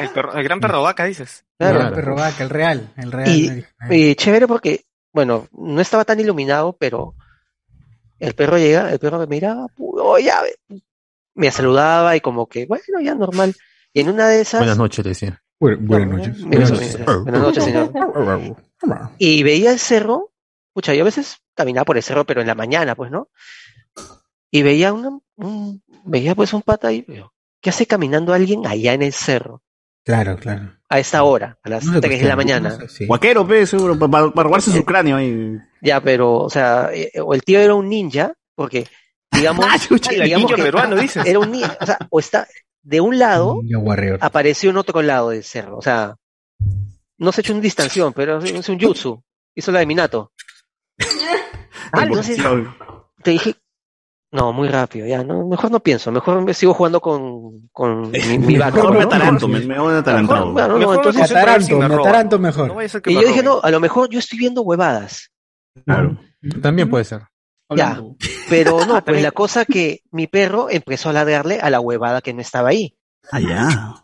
El, 0.00 0.08
perro- 0.10 0.34
el 0.36 0.42
gran 0.44 0.58
perro 0.60 0.82
vaca, 0.82 1.04
dices. 1.04 1.44
Claro. 1.58 1.88
El 1.88 1.94
perro 1.94 2.14
vaca, 2.16 2.42
el 2.42 2.50
real, 2.50 2.92
el 2.96 3.12
real. 3.12 3.28
y, 3.30 3.64
y 3.90 4.14
chévere 4.14 4.46
porque, 4.48 4.84
bueno, 5.18 5.48
no 5.50 5.80
estaba 5.80 6.04
tan 6.04 6.20
iluminado, 6.20 6.76
pero 6.78 7.16
el 8.20 8.34
perro 8.34 8.56
llega, 8.56 8.92
el 8.92 9.00
perro 9.00 9.18
me 9.18 9.26
miraba, 9.26 9.66
oh, 9.76 10.16
ya, 10.16 10.44
me 11.34 11.50
saludaba 11.50 12.14
y 12.14 12.20
como 12.20 12.46
que, 12.46 12.66
bueno, 12.66 13.00
ya 13.02 13.16
normal. 13.16 13.52
Y 13.92 14.02
en 14.02 14.10
una 14.10 14.28
de 14.28 14.42
esas... 14.42 14.60
Buenas 14.60 14.78
noches, 14.78 15.04
decía. 15.04 15.42
buenas 15.58 16.08
noches. 16.08 16.44
Buenas 16.44 16.70
noches, 16.70 17.04
buenas 17.04 17.42
noches, 17.42 17.64
señor. 17.64 17.90
Y 19.18 19.42
veía 19.42 19.72
el 19.72 19.80
cerro, 19.80 20.30
pucha, 20.72 20.94
yo 20.94 21.02
a 21.02 21.06
veces 21.06 21.38
caminaba 21.56 21.84
por 21.84 21.96
el 21.96 22.04
cerro, 22.04 22.24
pero 22.24 22.40
en 22.40 22.46
la 22.46 22.54
mañana, 22.54 22.94
pues, 22.94 23.10
¿no? 23.10 23.28
Y 24.52 24.62
veía 24.62 24.92
una, 24.92 25.18
un, 25.34 25.82
veía 26.04 26.36
pues 26.36 26.52
un 26.52 26.62
pata 26.62 26.86
ahí, 26.86 27.04
¿qué 27.60 27.70
hace 27.70 27.86
caminando 27.86 28.32
alguien 28.34 28.68
allá 28.68 28.92
en 28.92 29.02
el 29.02 29.12
cerro? 29.12 29.64
Claro, 30.08 30.38
claro. 30.38 30.72
A 30.88 30.98
esta 30.98 31.22
hora, 31.22 31.58
a 31.62 31.68
las 31.68 31.84
No 31.84 31.92
sé 31.92 32.00
3 32.00 32.12
por 32.14 32.22
de 32.22 32.28
la 32.28 32.36
mañana. 32.36 32.68
no 32.70 32.76
sé, 32.76 32.88
sí. 32.88 33.06
Guaquero, 33.06 33.46
pe, 33.46 33.66
seguro, 33.66 33.98
para, 33.98 34.30
para 34.30 34.44
robarse 34.44 34.72
su 34.72 34.82
cráneo 34.82 35.18
ahí. 35.18 35.58
Ya, 35.82 36.00
pero, 36.00 36.32
o 36.38 36.48
sea, 36.48 36.88
eh, 36.94 37.12
o 37.22 37.34
el 37.34 37.42
tío 37.42 37.60
era 37.60 37.74
un 37.74 37.90
ninja, 37.90 38.32
porque, 38.54 38.86
digamos, 39.30 39.66
Ah, 39.68 39.78
chucha, 39.78 40.12
el 40.12 40.22
digamos 40.22 40.44
ninja 40.44 40.56
que 40.56 40.62
peruano, 40.62 40.96
dices. 40.96 41.26
Era 41.26 41.40
un 41.40 41.52
ninja, 41.52 41.76
o 41.78 41.84
sea, 41.84 41.98
o 42.08 42.20
está, 42.20 42.48
de 42.82 43.02
un 43.02 43.18
lado, 43.18 43.60
apareció 44.22 44.70
en 44.70 44.78
otro 44.78 45.02
lado 45.02 45.28
del 45.28 45.44
cerro, 45.44 45.76
o 45.76 45.82
sea, 45.82 46.16
no 47.18 47.32
se 47.32 47.40
ha 47.40 47.42
hecho 47.42 47.52
una 47.52 47.60
distanción, 47.60 48.14
pero 48.14 48.38
es 48.38 48.68
un 48.70 48.80
jutsu, 48.80 49.22
hizo 49.54 49.70
la 49.72 49.80
de 49.80 49.86
Minato. 49.86 50.32
Ah, 51.90 52.04
entonces, 52.04 52.38
te 53.22 53.30
dije, 53.30 53.56
no, 54.30 54.52
muy 54.52 54.68
rápido, 54.68 55.06
ya, 55.06 55.24
no, 55.24 55.46
mejor 55.46 55.70
no 55.70 55.80
pienso, 55.80 56.12
mejor 56.12 56.42
me 56.42 56.52
sigo 56.52 56.74
jugando 56.74 57.00
con, 57.00 57.68
con 57.72 58.10
mi, 58.10 58.38
mi 58.38 58.58
vaca. 58.58 58.76
Mejor 58.76 58.96
me 58.98 59.02
ataranto, 59.04 59.48
me, 59.48 59.60
me 59.60 59.78
voy 59.78 59.94
a 59.94 59.98
atarantar. 59.98 60.38
Mejor, 60.38 60.52
bueno, 60.52 60.68
no, 60.68 60.78
Mejor 60.78 60.94
me 60.96 60.96
entonces- 61.08 61.30
ataranto, 61.30 61.78
me 61.78 61.94
ataranto 61.94 62.38
mejor. 62.38 62.68
No 62.68 62.82
y 62.82 62.86
me 63.14 63.22
yo 63.22 63.28
dije, 63.28 63.42
no, 63.42 63.60
a 63.62 63.70
lo 63.70 63.80
mejor 63.80 64.08
yo 64.10 64.18
estoy 64.18 64.38
viendo 64.38 64.62
huevadas. 64.62 65.30
Claro. 65.84 66.18
También 66.62 66.90
puede 66.90 67.04
ser. 67.04 67.22
Ya, 67.74 68.02
pero 68.48 68.84
no, 68.86 69.02
pues 69.04 69.22
la 69.22 69.30
cosa 69.30 69.64
que 69.64 70.00
mi 70.10 70.26
perro 70.26 70.68
empezó 70.70 71.10
a 71.10 71.12
ladrarle 71.12 71.60
a 71.60 71.70
la 71.70 71.80
huevada 71.80 72.20
que 72.20 72.32
no 72.32 72.40
estaba 72.40 72.70
ahí. 72.70 72.96
Allá. 73.30 73.94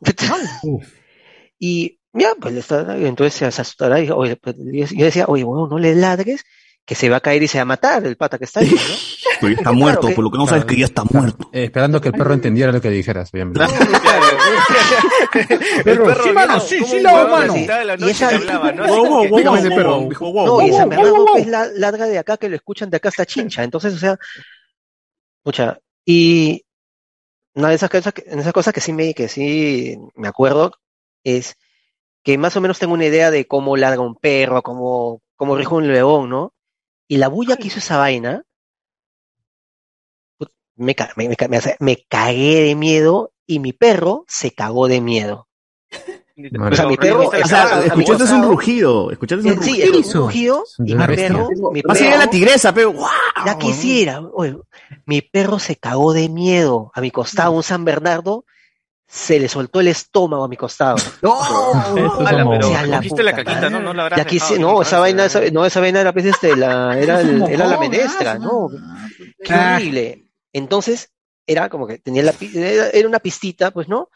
Y 1.59 1.99
ya, 2.13 2.35
pues 2.41 2.71
entonces 2.71 3.35
se 3.35 3.47
asustará 3.47 4.01
y 4.01 4.11
oye, 4.11 4.37
pues, 4.37 4.57
yo 4.59 4.87
yo 4.87 5.05
decía, 5.05 5.25
oye, 5.29 5.45
bueno, 5.45 5.67
no 5.67 5.79
le 5.79 5.95
ladres, 5.95 6.45
que 6.85 6.95
se 6.95 7.09
va 7.09 7.17
a 7.17 7.21
caer 7.21 7.43
y 7.43 7.49
se 7.49 7.59
va 7.59 7.63
a 7.63 7.67
matar 7.67 8.05
el 8.07 8.17
pata 8.17 8.39
que 8.39 8.45
está 8.45 8.61
ahí, 8.61 8.71
¿no? 8.71 8.77
Porque 9.45 9.53
está 9.55 9.63
Claro 9.71 9.79
muerto, 9.79 10.09
que- 10.09 10.15
por 10.15 10.25
lo 10.25 10.31
que 10.31 10.39
no 10.39 10.47
sabes 10.47 10.65
que 10.65 10.77
ya 10.77 10.85
está 10.87 11.05
muerto. 11.05 11.49
Eh, 11.53 11.65
esperando 11.65 12.01
que 12.01 12.09
el 12.09 12.15
perro 12.15 12.35
entendiera 12.35 12.73
lo 12.73 12.81
que 12.81 12.91
dijeras, 12.91 13.31
obviamente. 13.33 13.61
perro, 15.85 16.15
sí, 16.23 16.33
mano, 16.33 16.61
sí, 16.61 16.85
sí, 16.85 17.05
hago, 17.07 17.29
mano. 17.31 17.55
la 17.85 17.95
Y 17.97 18.11
esa- 18.11 18.31
¿no? 20.47 20.63
Y 20.63 20.71
esa 20.71 20.87
es 21.39 21.47
la 21.47 21.67
ladra 21.75 22.07
de 22.07 22.19
acá 22.19 22.37
que 22.37 22.49
lo 22.49 22.57
escuchan 22.57 22.91
de 22.91 22.97
acá 22.97 23.09
hasta 23.09 23.27
chincha. 23.27 23.63
Entonces, 23.63 23.95
o 23.95 23.99
sea, 23.99 24.19
mucha, 25.45 25.79
y 26.05 26.65
una 27.55 27.69
de 27.69 27.75
esas 27.75 27.91
cosas 27.91 28.13
que, 28.13 28.25
esas 28.27 28.53
cosas 28.53 28.75
que 28.75 28.81
sí 28.81 28.93
me, 28.93 29.15
que 29.15 29.29
sí 29.29 29.97
me 30.17 30.29
acuerdo 30.29 30.73
es 31.23 31.57
que 32.23 32.39
más 32.39 32.57
o 32.57 32.61
menos 32.61 32.79
tengo 32.79 32.95
una 32.95 33.07
idea 33.07 33.31
de 33.31 33.47
cómo 33.47 33.77
ladra 33.77 34.01
un 34.01 34.17
perro, 34.17 34.63
cómo, 34.63 35.21
cómo 35.37 35.57
rige 35.57 35.75
un 35.75 35.93
león, 35.93 36.31
¿no? 36.31 36.55
Y 37.07 37.19
la 37.19 37.29
bulla 37.29 37.57
que 37.57 37.67
hizo 37.69 37.79
esa 37.81 37.99
vaina, 37.99 38.43
me, 40.77 40.95
ca- 40.95 41.13
me, 41.17 41.29
me 41.29 41.37
me 41.49 41.57
hace- 41.57 41.77
me 41.81 42.05
cagué 42.09 42.63
de 42.65 42.75
miedo 42.75 43.33
y 43.47 43.59
mi 43.59 43.73
perro 43.73 44.25
se 44.29 44.51
cagó 44.53 44.89
de 44.89 45.01
miedo. 45.01 45.49
O 46.37 46.75
sea, 46.75 46.89
mi 46.89 46.97
perro, 46.97 47.29
O 47.29 47.47
sea, 47.47 47.85
escuchaste 47.87 48.35
un 48.35 48.43
rugido. 48.43 49.13
Escuchaste 49.13 49.47
un 49.47 49.63
Sí, 49.63 49.71
rugido. 49.85 50.01
es 50.01 50.15
un 50.17 50.21
rugido 50.23 50.65
y 50.79 50.95
mi 50.97 51.07
perro, 51.07 51.49
mi 51.71 51.81
Más 51.83 51.97
allá 52.01 52.11
de 52.11 52.17
la 52.17 52.25
perro- 52.25 52.31
tigresa, 52.31 52.75
pero 52.75 52.91
¡guau! 52.91 53.09
ya 53.47 53.57
quisiera. 53.57 54.21
oye, 54.33 54.57
mi 55.07 55.23
perro 55.23 55.61
se 55.61 55.77
cagó 55.77 56.13
de 56.13 56.29
miedo. 56.29 56.91
A 56.93 57.01
mi 57.01 57.13
costado, 57.13 57.53
un 57.53 57.63
San 57.63 57.85
Bernardo, 57.85 58.45
se 59.07 59.39
le 59.39 59.49
soltó 59.49 59.79
el 59.79 59.87
estómago 59.87 60.43
a 60.43 60.49
mi 60.49 60.57
costado. 60.57 60.97
¡No! 61.23 61.39
Ala, 62.27 62.45
pero 62.51 62.67
O 62.67 62.69
sea, 62.69 62.85
la 62.85 62.97
cogiste 62.97 63.23
la 63.23 63.33
caquita, 63.37 63.71
¿no? 63.71 63.79
No 63.79 63.95
la 63.95 64.03
habrás 64.03 64.19
Ya 64.19 64.25
dejado, 64.25 64.59
no, 64.59 64.83
esa 64.83 64.99
vaina, 64.99 65.27
esa, 65.27 65.41
no, 65.53 65.65
esa 65.65 65.79
vaina 65.79 66.01
era, 66.01 66.13
pues, 66.13 66.25
este, 66.27 66.57
la, 66.57 66.99
era, 66.99 67.21
el- 67.21 67.43
era 67.49 67.65
la 67.69 67.79
menestra, 67.79 68.41
¿no? 68.41 68.71
Qué 69.41 69.55
horrible. 69.55 70.24
Entonces, 70.55 71.13
era 71.47 71.69
como 71.69 71.87
que 71.87 71.99
tenía 71.99 72.23
la, 72.23 72.35
era, 72.41 73.07
una 73.07 73.19
pistita, 73.19 73.71
pues, 73.73 73.89
¿no? 73.89 74.09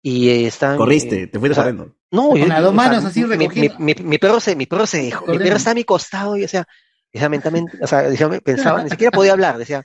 Y 0.00 0.30
eh, 0.30 0.46
estaban. 0.46 0.78
Corriste, 0.78 1.24
eh, 1.24 1.26
te 1.26 1.38
fuiste 1.38 1.54
corriendo. 1.56 1.94
No, 2.10 2.30
Con 2.30 2.38
yo- 2.38 2.46
las 2.46 2.62
dos 2.62 2.72
o 2.72 2.76
sea, 2.76 2.88
manos 2.88 3.04
así 3.04 3.20
mi- 3.24 3.26
mi, 3.36 3.36
recogiendo. 3.36 3.74
mi, 3.80 3.94
mi 3.94 4.18
perro 4.18 4.40
se, 4.40 4.56
mi 4.56 4.64
perro 4.64 4.86
se 4.86 5.02
dejó, 5.02 5.26
mi 5.26 5.38
perro 5.38 5.56
está 5.56 5.72
a 5.72 5.74
mi 5.74 5.84
costado 5.84 6.36
y 6.38 6.44
o 6.44 6.48
sea, 6.48 6.66
esa 7.12 7.28
mentalmente, 7.28 7.76
o 7.82 7.86
sea, 7.86 8.02
decía, 8.02 8.30
pensaba, 8.40 8.82
ni 8.82 8.88
siquiera 8.88 9.10
podía 9.10 9.32
hablar, 9.32 9.58
decía, 9.58 9.84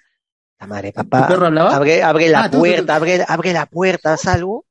la 0.60 0.68
madre, 0.68 0.94
papá, 0.94 1.28
¿Tu 1.28 1.34
perro 1.34 1.48
hablaba? 1.48 1.76
abre, 1.76 2.02
abre 2.02 2.30
la 2.30 2.40
Ah, 2.40 2.44
tú, 2.44 2.52
tú, 2.52 2.58
tú. 2.58 2.60
puerta, 2.60 2.95
abre, 2.95 3.26
abre 3.28 3.52
la 3.54 3.66
puerta, 3.66 4.14
haz 4.14 4.28
algo, 4.28 4.66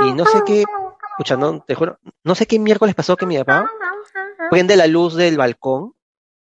y 0.00 0.14
no 0.14 0.24
sé 0.24 0.42
qué, 0.46 0.64
escucha, 1.10 1.36
no, 1.36 1.60
te 1.60 1.74
juro, 1.74 1.98
no 2.24 2.34
sé 2.34 2.46
qué 2.46 2.58
miércoles 2.58 2.94
pasó 2.94 3.14
que 3.16 3.26
mi 3.26 3.36
papá 3.36 3.68
prende 4.50 4.76
la 4.76 4.86
luz 4.86 5.16
del 5.16 5.36
balcón 5.36 5.94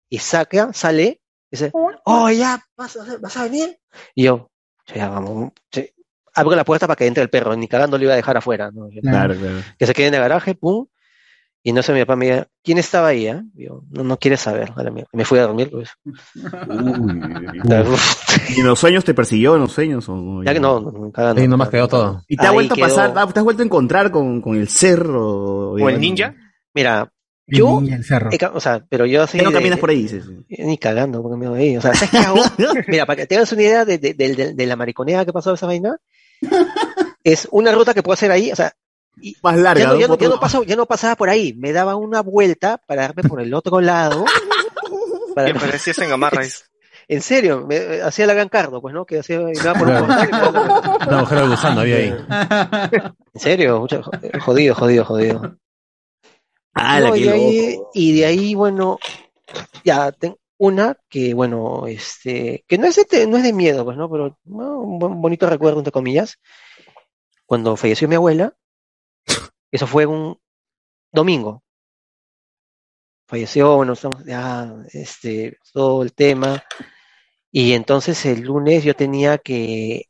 y 0.10 0.18
saca, 0.20 0.74
sale, 0.74 1.22
y 1.52 1.56
dice, 1.56 1.72
oh, 2.06 2.30
ya, 2.30 2.62
vas 2.78 2.98
a, 2.98 3.18
vas 3.18 3.38
a 3.38 3.44
venir, 3.44 3.78
y 4.16 4.24
yo, 4.24 4.50
ya, 4.94 5.10
vamos, 5.10 5.52
sí. 5.72 5.90
abro 6.34 6.56
la 6.56 6.66
puerta 6.66 6.88
para 6.88 6.98
que 6.98 7.08
entre 7.08 7.24
el 7.24 7.30
perro, 7.30 7.56
ni 7.56 7.68
cagando 7.68 7.98
lo 7.98 8.04
iba 8.04 8.14
a 8.14 8.18
dejar 8.18 8.38
afuera, 8.38 8.72
¿no? 8.72 8.90
Claro, 9.02 9.36
claro. 9.36 9.58
que 9.78 9.86
se 9.86 9.94
quede 9.94 10.08
en 10.08 10.16
el 10.16 10.22
garaje, 10.22 10.56
pum. 10.56 10.88
Y 11.66 11.72
no 11.72 11.82
sé, 11.82 11.94
mi 11.94 12.02
papá 12.02 12.18
me 12.18 12.26
dice, 12.26 12.46
¿quién 12.62 12.78
estaba 12.78 13.08
ahí? 13.08 13.26
ah? 13.28 13.42
Y 13.56 13.68
Yo, 13.68 13.86
no, 13.90 14.04
no 14.04 14.18
quiere 14.18 14.36
saber. 14.36 14.74
Me 15.14 15.24
fui 15.24 15.40
a 15.40 15.44
dormir, 15.44 15.72
pues. 15.72 15.92
¿Y 18.50 18.60
en 18.60 18.68
los 18.68 18.78
sueños 18.78 19.06
te 19.06 19.14
persiguió 19.14 19.56
en 19.56 19.62
los 19.62 19.72
sueños? 19.72 20.10
O, 20.10 20.44
Ya 20.44 20.54
que 20.54 20.60
no, 20.60 20.82
no, 20.82 20.92
no, 20.92 21.48
nomás 21.48 21.70
quedó 21.70 21.88
todo. 21.88 22.22
¿Y 22.28 22.36
te 22.36 22.46
ha 22.46 22.52
vuelto 22.52 22.76
quedó. 22.76 22.84
a 22.84 22.88
pasar, 22.90 23.14
ah, 23.16 23.32
te 23.32 23.40
has 23.40 23.46
vuelto 23.46 23.64
a 23.64 23.66
encontrar 23.66 24.12
con, 24.12 24.42
con 24.42 24.58
el 24.58 24.68
cerro? 24.68 25.72
¿O 25.72 25.88
el 25.88 26.02
ninja? 26.02 26.36
Mira, 26.74 27.10
yo, 27.48 27.82
el 27.82 28.04
cerro. 28.04 28.30
he 28.32 28.38
ca- 28.38 28.52
o 28.54 28.60
sea, 28.60 28.86
pero 28.90 29.06
yo 29.06 29.22
así. 29.24 29.38
Ya 29.38 29.44
no 29.44 29.50
de- 29.50 29.56
caminas 29.56 29.80
por 29.80 29.90
ahí, 29.90 30.04
dices. 30.04 30.26
Ni 30.50 30.78
cagando, 30.78 31.22
porque 31.22 31.38
me 31.38 31.48
voy 31.50 31.60
ahí. 31.60 31.78
O 31.78 31.82
sea, 31.82 31.94
¿sabes 31.94 32.10
qué 32.12 32.18
hago? 32.20 32.42
Mira, 32.88 33.06
para 33.06 33.18
que 33.18 33.28
tengas 33.28 33.52
una 33.52 33.62
idea 33.62 33.86
de, 33.86 33.98
de, 33.98 34.14
de- 34.14 34.36
de- 34.36 34.54
de 34.54 34.66
la 34.66 34.76
mariconea 34.76 35.26
que 35.26 35.34
pasó 35.34 35.50
de 35.50 35.56
esa 35.56 35.66
vaina, 35.68 35.98
es 37.24 37.48
una 37.52 37.72
ruta 37.72 37.94
que 37.94 38.04
puedo 38.04 38.14
hacer 38.14 38.32
ahí, 38.32 38.52
o 38.52 38.56
sea, 38.56 38.74
y 39.22 39.36
Más 39.44 39.56
ya 39.56 39.62
larga, 39.62 39.86
no, 39.88 39.94
¿no? 39.94 40.00
ya 40.00 40.08
no- 40.08 40.18
ya 40.18 40.28
no 40.28 40.32
Por- 40.36 40.40
paso- 40.42 40.64
ya 40.64 40.76
no 40.76 40.86
pasaba 40.86 41.16
por 41.16 41.30
ahí, 41.30 41.54
me 41.54 41.72
daba 41.72 41.96
una 41.96 42.22
vuelta 42.22 42.80
para 42.88 43.04
darme 43.04 43.24
por 43.24 43.42
el 43.42 43.54
otro 43.54 43.80
lado. 43.82 44.26
para- 45.36 45.54
Me 45.54 45.60
parecías 45.60 46.00
en 46.00 46.10
Gamarra. 46.10 46.42
en 47.08 47.22
serio, 47.22 47.66
me, 47.68 47.76
eh, 47.76 48.02
hacía 48.02 48.26
la 48.26 48.34
gran 48.34 48.50
cardo, 48.50 48.82
pues, 48.82 48.94
¿no? 48.94 49.06
Que 49.06 49.20
hacía, 49.20 49.36
y 49.42 49.44
me 49.44 49.54
daba 49.54 49.78
por 49.80 49.88
un 49.90 49.98
portal 49.98 50.30
vuelta. 50.32 51.08
Un 51.08 51.14
agujero 51.14 51.42
de 51.42 51.48
gusano 51.50 51.82
había 51.82 51.96
ahí. 51.98 52.16
En 53.34 53.40
serio, 53.42 53.80
mucho- 53.82 54.02
jodido, 54.42 54.74
jodido, 54.76 55.06
jodido. 55.06 55.56
¡Hala, 56.74 57.08
No, 57.10 57.14
qué 57.14 57.20
y, 57.22 57.28
ahí- 57.30 57.80
y 57.94 58.20
de 58.20 58.26
ahí, 58.26 58.56
bueno, 58.56 58.98
ya 59.84 60.12
tengo 60.12 60.40
una 60.58 60.98
que, 61.10 61.34
bueno, 61.34 61.88
este, 61.88 62.64
que 62.68 62.78
no 62.78 62.88
es 62.88 62.96
de, 62.96 63.06
te- 63.06 63.28
no 63.28 63.38
es 63.38 63.44
de 63.44 63.54
miedo, 63.54 63.86
pues, 63.86 63.98
¿no? 63.98 64.10
Pero 64.10 64.38
no, 64.46 64.80
un 64.82 65.22
bonito 65.22 65.50
recuerdo, 65.50 65.80
entre 65.80 65.92
comillas. 65.92 66.38
Cuando 67.46 67.78
falleció 67.78 68.08
mi 68.10 68.16
abuela, 68.16 68.54
eso 69.72 69.88
fue 69.88 70.06
un 70.06 70.38
domingo. 71.12 71.64
Falleció, 73.28 73.76
bueno, 73.78 73.94
estamos 73.94 74.24
ya, 74.26 74.74
este, 74.94 75.58
todo 75.74 76.04
el 76.04 76.14
tema. 76.14 76.64
Y 77.52 77.74
entonces 77.74 78.26
el 78.26 78.42
lunes 78.42 78.84
yo 78.84 78.96
tenía 78.96 79.38
que, 79.40 80.06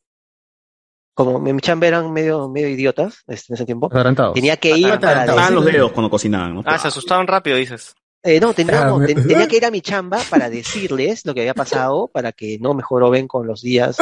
como 1.14 1.40
mi 1.40 1.60
chamba 1.62 1.88
eran 1.88 2.12
medio, 2.12 2.50
medio 2.50 2.70
idiotas 2.70 3.24
este, 3.28 3.54
en 3.54 3.56
ese 3.56 3.66
tiempo, 3.66 3.90
Adelantados. 3.92 4.34
tenía 4.34 4.58
que 4.58 4.76
ir 4.78 5.00
para 5.00 5.22
Estaban 5.22 5.54
los 5.56 5.66
dedos 5.66 5.92
cuando 5.92 6.10
cocinaban, 6.10 6.56
¿no? 6.56 6.64
Ah, 6.66 6.78
se 6.78 6.88
asustaban 6.88 7.28
rápido, 7.28 7.58
dices. 7.58 7.94
eh, 8.24 8.40
no, 8.40 8.54
tenía, 8.54 8.86
no, 8.86 9.06
ten- 9.06 9.28
tenía 9.28 9.48
que 9.48 9.58
ir 9.58 9.66
a 9.66 9.72
mi 9.72 9.82
chamba 9.82 10.20
para 10.30 10.50
decirles 10.50 11.26
lo 11.26 11.34
que 11.34 11.42
había 11.42 11.54
pasado 11.54 12.08
para 12.08 12.32
que 12.32 12.58
no 12.60 12.74
me 12.74 12.82
joroben 12.84 13.28
con 13.28 13.46
los 13.48 13.62
días 13.62 13.98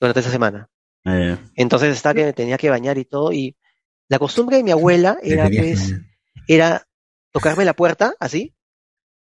durante 0.00 0.20
esa 0.20 0.30
semana. 0.30 0.68
Eh, 1.04 1.36
Entonces 1.56 1.94
estaba 1.94 2.14
que 2.14 2.24
me 2.24 2.32
tenía 2.32 2.58
que 2.58 2.70
bañar 2.70 2.96
y 2.98 3.04
todo. 3.04 3.32
Y 3.32 3.56
la 4.08 4.18
costumbre 4.18 4.56
de 4.58 4.62
mi 4.62 4.70
abuela 4.70 5.18
era, 5.22 5.48
pues, 5.62 5.94
era 6.46 6.86
tocarme 7.32 7.64
la 7.64 7.74
puerta 7.74 8.14
así, 8.20 8.54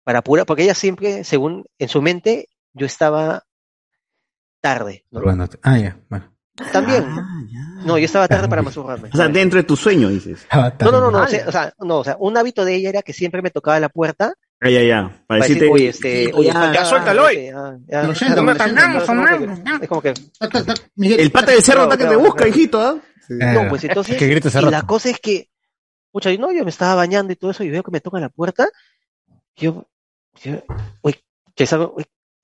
para 0.04 0.22
pura, 0.22 0.44
porque 0.44 0.62
ella 0.64 0.74
siempre, 0.74 1.24
según 1.24 1.64
en 1.78 1.88
su 1.88 2.00
mente, 2.02 2.48
yo 2.74 2.86
estaba 2.86 3.44
tarde. 4.60 5.04
¿no? 5.10 5.20
Ah, 5.62 5.78
ya, 5.78 5.98
bueno. 6.08 6.33
También. 6.72 7.04
No, 7.84 7.98
yo 7.98 8.04
estaba 8.04 8.28
tarde 8.28 8.48
para 8.48 8.62
masturbarme. 8.62 9.10
o 9.12 9.16
sea, 9.16 9.28
dentro 9.28 9.58
de 9.58 9.64
tu 9.64 9.76
sueño, 9.76 10.08
dices. 10.08 10.46
No, 10.80 10.90
no, 10.90 11.00
no, 11.00 11.10
no, 11.10 11.22
o 11.22 11.26
sea, 11.26 11.44
o 11.48 11.52
sea, 11.52 11.74
no, 11.80 11.98
o 11.98 12.04
sea, 12.04 12.16
un 12.18 12.36
hábito 12.36 12.64
de 12.64 12.76
ella 12.76 12.90
era 12.90 13.02
que 13.02 13.12
siempre 13.12 13.42
me 13.42 13.50
tocaba 13.50 13.80
la 13.80 13.88
puerta 13.88 14.34
Ya, 14.62 14.70
ya, 14.70 14.82
ya. 14.82 15.24
Para 15.26 15.40
decirte. 15.40 15.64
decir, 15.64 15.74
oye, 15.74 15.88
este, 15.88 16.30
oye, 16.32 16.48
ya, 16.48 16.84
suéltalo 16.84 17.24
hoy. 17.24 17.50
es 19.82 19.88
como 19.88 20.00
que-. 20.00 20.14
El 20.96 21.30
pata 21.30 21.50
del 21.52 21.62
cerro 21.62 21.82
está 21.84 21.96
que 21.96 22.06
te 22.06 22.16
busca, 22.16 22.46
hijito, 22.48 22.80
¿ah? 22.80 22.96
No, 23.28 23.68
pues 23.68 23.84
entonces, 23.84 24.20
y 24.20 24.70
la 24.70 24.82
cosa 24.82 25.10
es 25.10 25.18
que, 25.18 25.48
pucha, 26.12 26.30
yo 26.30 26.38
no, 26.38 26.52
yo 26.52 26.62
me 26.64 26.70
estaba 26.70 26.94
bañando 26.94 27.32
y 27.32 27.36
todo 27.36 27.50
eso, 27.50 27.64
y 27.64 27.70
veo 27.70 27.82
que 27.82 27.90
me 27.90 28.00
tocan 28.00 28.20
la 28.20 28.28
puerta, 28.28 28.68
yo, 29.56 29.86
uy, 31.02 31.16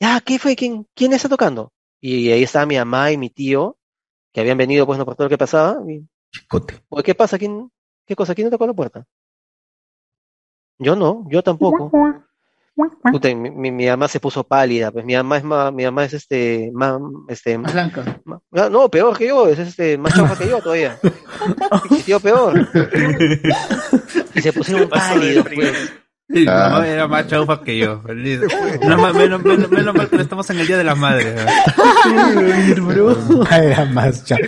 ya, 0.01 0.21
¿qué 0.21 0.39
fue? 0.39 0.57
¿Quién, 0.57 0.87
quién 0.95 1.13
está 1.13 1.29
tocando? 1.29 1.73
Y 2.01 2.31
ahí 2.31 2.43
estaba 2.43 2.65
mi 2.65 2.77
mamá 2.77 3.13
y 3.13 3.19
mi 3.19 3.29
tío, 3.29 3.77
que 4.33 4.41
habían 4.41 4.59
venido, 4.59 4.87
pues, 4.87 4.99
no 4.99 5.05
por 5.05 5.15
todo 5.17 5.27
lo 5.27 5.31
que 5.31 5.39
pasaba, 5.39 5.79
y, 5.91 6.03
Oye, 6.91 7.03
¿qué 7.05 7.15
pasa? 7.15 7.39
¿Quién, 7.39 7.71
qué 8.07 8.15
cosa? 8.15 8.35
¿Quién 8.35 8.47
no 8.47 8.51
tocó 8.53 8.67
la 8.67 8.73
puerta? 8.75 9.05
Yo 10.79 10.97
no, 10.97 11.27
yo 11.29 11.43
tampoco. 11.43 11.91
Puta, 13.13 13.29
mi, 13.35 13.51
mi, 13.51 13.71
mi 13.71 13.87
mamá 13.87 14.09
se 14.09 14.21
puso 14.21 14.43
pálida, 14.45 14.91
pues 14.91 15.05
mi 15.05 15.15
mamá 15.15 15.37
es 15.37 15.45
más, 15.45 15.73
mi 15.73 15.85
mamá 15.85 16.05
es 16.05 16.15
este, 16.15 16.71
más, 16.73 16.99
este, 17.29 17.59
Más 17.59 17.73
blanca. 17.73 18.21
ma- 18.25 18.41
ah, 18.53 18.69
no, 18.71 18.89
peor 18.89 19.19
que 19.19 19.27
yo, 19.29 19.47
es 19.49 19.59
este, 19.59 19.99
más 19.99 20.15
chaufa 20.15 20.39
que 20.39 20.49
yo 20.49 20.63
todavía. 20.63 20.99
Peor. 22.23 22.69
Y 24.35 24.41
se 24.43 24.53
pusieron 24.53 24.89
pálidos, 24.89 25.45
pues. 25.53 25.93
Sí, 26.33 26.41
mi 26.41 26.45
mamá 26.47 26.87
era 26.87 27.09
más 27.09 27.27
chaufa 27.27 27.61
que 27.63 27.77
yo. 27.79 28.01
feliz. 28.03 28.41
No, 28.83 29.13
menos, 29.13 29.43
menos, 29.45 29.71
menos 29.71 29.95
mal 29.95 30.09
que 30.09 30.17
no 30.17 30.23
estamos 30.23 30.49
en 30.51 30.61
el 30.61 30.67
Día 30.67 30.79
de 30.79 30.85
las 30.85 30.97
Madres. 30.97 31.35
bro. 32.81 33.17
Era 33.51 33.85
más 33.87 34.25
chafa. 34.25 34.43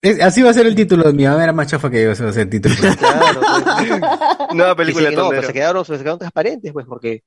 Es- 0.00 0.20
así 0.20 0.42
va 0.42 0.50
a 0.50 0.54
ser 0.54 0.66
el 0.66 0.74
título. 0.74 1.12
Mi 1.12 1.24
mamá 1.24 1.42
era 1.44 1.52
más 1.52 1.66
chafa 1.68 1.90
que 1.90 2.02
yo. 2.02 2.10
Ese 2.12 2.24
va 2.24 2.30
a 2.30 2.32
ser 2.32 2.42
el 2.42 2.50
título. 2.50 2.74
Nueva 4.54 4.74
película 4.76 5.10
que 5.10 5.16
no, 5.16 5.22
tondero. 5.22 5.40
pues 5.42 5.46
se 5.46 5.52
quedaron, 5.52 5.84
se 5.84 5.98
quedaron 5.98 6.18
transparentes, 6.18 6.72
pues, 6.72 6.86
porque 6.86 7.22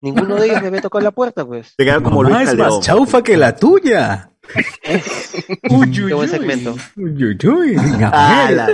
ninguno 0.00 0.36
de 0.36 0.46
ellos 0.46 0.60
me 0.62 0.68
había 0.68 0.80
tocado 0.80 1.02
la 1.04 1.10
puerta, 1.10 1.44
pues. 1.44 1.74
Te 1.76 1.84
quedan 1.84 2.02
como 2.02 2.22
Luis 2.22 2.48
es 2.48 2.56
más 2.56 2.80
chaufa 2.80 3.22
que 3.22 3.36
la 3.36 3.54
tuya. 3.56 4.30
Qué 4.82 6.14
buen 6.14 6.28
segmento. 6.28 6.76
Ah, 8.12 8.50
la- 8.52 8.68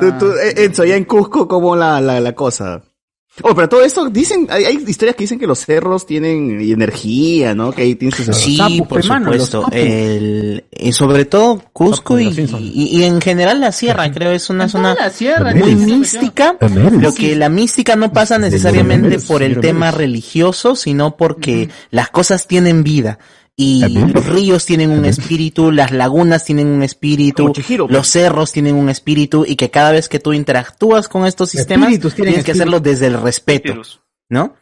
Tú, 0.00 0.12
tú, 0.18 0.26
eh, 0.32 0.64
Enzo, 0.64 0.84
ya 0.84 0.96
en 0.96 1.04
Cusco, 1.04 1.46
¿cómo 1.48 1.74
la, 1.76 2.00
la, 2.00 2.20
la 2.20 2.32
cosa? 2.34 2.82
Oh, 3.42 3.54
pero 3.54 3.68
todo 3.68 3.82
eso, 3.82 4.08
dicen, 4.10 4.46
hay, 4.50 4.64
hay 4.64 4.84
historias 4.86 5.16
que 5.16 5.24
dicen 5.24 5.38
que 5.38 5.46
los 5.46 5.64
cerros 5.64 6.06
tienen 6.06 6.60
energía, 6.60 7.54
¿no? 7.54 7.72
Que 7.72 7.82
ahí 7.82 7.94
tienen 7.94 8.16
sus 8.16 8.36
Sí, 8.36 8.56
por 8.88 8.98
supuesto. 9.38 9.62
El, 9.72 10.64
y 10.70 10.92
sobre 10.92 11.24
todo 11.24 11.62
Cusco 11.72 12.18
y, 12.18 12.24
y- 12.60 12.98
y 12.98 13.04
en 13.04 13.20
general 13.20 13.60
la 13.60 13.72
sierra, 13.72 14.10
creo, 14.12 14.32
es 14.32 14.50
una 14.50 14.68
zona 14.68 14.94
la 14.94 15.10
sierra, 15.10 15.54
muy 15.54 15.74
mística. 15.74 16.56
También. 16.58 17.00
Lo 17.02 17.14
que 17.14 17.36
la 17.36 17.48
mística 17.48 17.96
no 17.96 18.12
pasa 18.12 18.38
necesariamente 18.38 19.18
por 19.20 19.42
el 19.42 19.60
tema 19.60 19.90
religioso, 19.90 20.76
sino 20.76 21.16
porque 21.16 21.68
las 21.90 22.10
cosas 22.10 22.46
tienen 22.46 22.82
vida. 22.82 23.18
Y 23.60 23.88
los 23.88 24.24
ríos 24.26 24.64
tienen 24.66 24.90
un 24.90 25.04
espíritu, 25.04 25.72
las 25.72 25.90
lagunas 25.90 26.44
tienen 26.44 26.68
un 26.68 26.84
espíritu, 26.84 27.52
los 27.88 28.08
cerros 28.08 28.52
tienen 28.52 28.76
un 28.76 28.88
espíritu, 28.88 29.44
y 29.44 29.56
que 29.56 29.68
cada 29.68 29.90
vez 29.90 30.08
que 30.08 30.20
tú 30.20 30.32
interactúas 30.32 31.08
con 31.08 31.26
estos 31.26 31.50
sistemas, 31.50 31.88
Espíritus 31.88 32.14
tienes 32.14 32.34
que 32.34 32.38
espíritu. 32.52 32.62
hacerlo 32.62 32.78
desde 32.78 33.06
el 33.08 33.20
respeto. 33.20 33.82
¿no? 34.28 34.54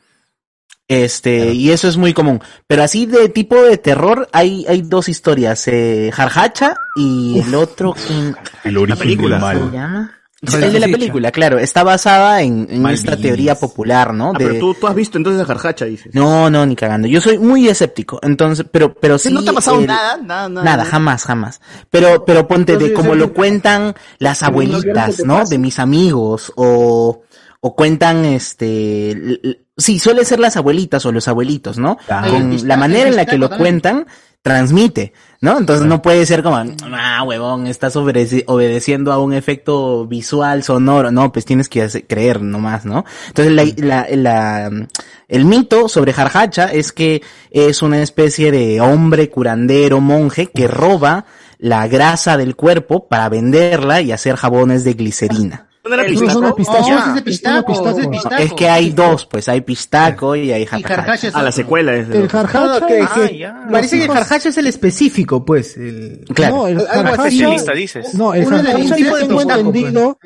Este, 0.89 1.53
y 1.53 1.71
eso 1.73 1.89
es 1.89 1.97
muy 1.97 2.15
común. 2.15 2.41
Pero 2.67 2.85
así 2.85 3.07
de 3.07 3.29
tipo 3.29 3.61
de 3.63 3.77
terror, 3.77 4.29
hay, 4.33 4.65
hay 4.69 4.83
dos 4.83 5.09
historias, 5.09 5.67
eh, 5.69 6.11
Jarjacha 6.13 6.77
y 6.95 7.41
el 7.41 7.55
otro, 7.55 7.95
¿quién? 8.07 8.35
El 8.65 8.79
origen 8.79 8.99
película. 8.99 9.37
del 9.37 9.41
mal. 9.43 9.71
¿Se 9.71 9.77
llama? 9.77 10.13
El 10.55 10.73
de 10.73 10.81
la 10.81 10.87
película, 10.89 11.31
claro, 11.33 11.59
está 11.59 11.83
basada 11.83 12.43
en, 12.43 12.67
en 12.71 12.87
esta 12.87 13.17
teoría 13.17 13.55
popular, 13.55 14.13
¿no? 14.15 14.33
Ah, 14.35 14.39
De- 14.39 14.47
pero 14.47 14.59
tú, 14.59 14.75
tú 14.75 14.87
has 14.87 14.95
visto 14.95 15.19
entonces 15.19 15.43
a 15.43 15.47
Jarjacha, 15.47 15.85
dices. 15.85 16.15
No, 16.15 16.49
no, 16.51 16.65
ni 16.67 16.77
cagando. 16.77 17.09
Yo 17.09 17.21
soy 17.21 17.39
muy 17.39 17.69
escéptico, 17.69 18.19
entonces, 18.23 18.67
pero, 18.71 18.95
pero 18.95 19.19
sí. 19.19 19.33
¿No 19.33 19.43
te 19.43 19.51
ha 19.51 19.53
pasado 19.53 19.81
el- 19.81 19.87
nada? 19.87 20.17
Nada, 20.17 20.49
nada. 20.49 20.65
Nada, 20.65 20.85
jamás, 20.85 21.25
jamás. 21.25 21.61
Pero, 21.91 22.25
pero 22.25 22.47
ponte 22.49 22.77
de 22.77 22.93
como 22.93 23.15
lo 23.15 23.33
cuentan 23.33 23.95
las 24.19 24.43
abuelitas, 24.43 25.25
¿no? 25.25 25.45
De 25.45 25.59
mis 25.59 25.79
amigos, 25.79 26.53
o, 26.57 27.23
o 27.61 27.75
cuentan 27.77 28.25
este, 28.25 29.41
sí, 29.77 29.99
suele 29.99 30.25
ser 30.25 30.39
las 30.41 30.57
abuelitas 30.57 31.05
o 31.07 31.13
los 31.13 31.29
abuelitos, 31.29 31.79
¿no? 31.79 31.99
Ah. 32.09 32.27
Con 32.29 32.67
la 32.67 32.77
manera 32.77 33.09
en 33.09 33.17
la 33.17 33.27
que 33.27 33.39
lo 33.39 33.51
cuentan, 33.51 34.07
transmite, 34.47 35.13
¿no? 35.41 35.59
Entonces 35.59 35.85
no 35.87 36.01
puede 36.03 36.25
ser 36.25 36.45
como, 36.45 36.57
ah, 36.93 37.25
huevón, 37.27 37.67
estás 37.67 37.97
obedeci- 37.97 38.45
obedeciendo 38.47 39.13
a 39.13 39.19
un 39.19 39.33
efecto 39.33 40.07
visual, 40.07 40.63
sonoro, 40.63 41.11
no, 41.11 41.33
pues 41.33 41.45
tienes 41.45 41.69
que 41.69 41.83
hacer- 41.83 42.07
creer 42.07 42.41
nomás, 42.41 42.85
¿no? 42.85 43.05
Entonces 43.27 43.53
la, 43.53 43.65
la, 43.85 44.07
la- 44.17 44.87
el 45.27 45.45
mito 45.47 45.89
sobre 45.89 46.13
Jarjacha 46.13 46.67
es 46.67 46.93
que 46.93 47.23
es 47.51 47.83
una 47.83 48.01
especie 48.03 48.53
de 48.53 48.81
hombre 48.81 49.29
curandero, 49.31 50.01
monje, 50.01 50.47
que 50.47 50.69
roba 50.69 51.25
la 51.59 51.89
grasa 51.89 52.37
del 52.37 52.55
cuerpo 52.55 53.09
para 53.09 53.29
venderla 53.29 54.01
y 54.03 54.13
hacer 54.13 54.37
jabones 54.37 54.85
de 54.85 54.93
glicerina. 54.95 55.67
Pistaco. 55.87 56.55
Ah, 56.91 57.05
es 57.09 57.15
de 57.15 57.23
pistaco, 57.23 57.91
es 57.91 57.97
de 57.97 58.09
pistaco. 58.09 58.37
Es 58.43 58.53
que 58.53 58.69
hay 58.69 58.91
dos, 58.91 59.27
pues 59.27 59.49
hay 59.49 59.61
pistaco 59.61 60.37
y 60.37 60.53
hay 60.53 60.67
jarjacha. 60.67 61.31
Ah, 61.35 61.43
la 61.43 61.53
secuela 61.53 61.95
es. 61.95 62.09
El 62.09 62.29
jarjacha, 62.29 62.77
Ah, 62.77 62.87
que, 62.87 63.29
que 63.29 63.39
ya. 63.39 63.67
parece 63.71 63.99
que 63.99 64.05
el 64.05 64.11
jarjacha 64.11 64.49
es 64.49 64.59
el 64.59 64.67
específico, 64.67 65.45
pues. 65.45 65.77
El... 65.77 66.25
Claro. 66.35 66.57
No, 66.57 66.69
el 66.69 66.79
jarjacha- 66.81 67.75
dices. 67.75 68.15
No, 68.15 68.35
el 68.35 68.47
jarjacha 68.47 68.97
yo 68.97 69.41
entendido. 69.41 70.19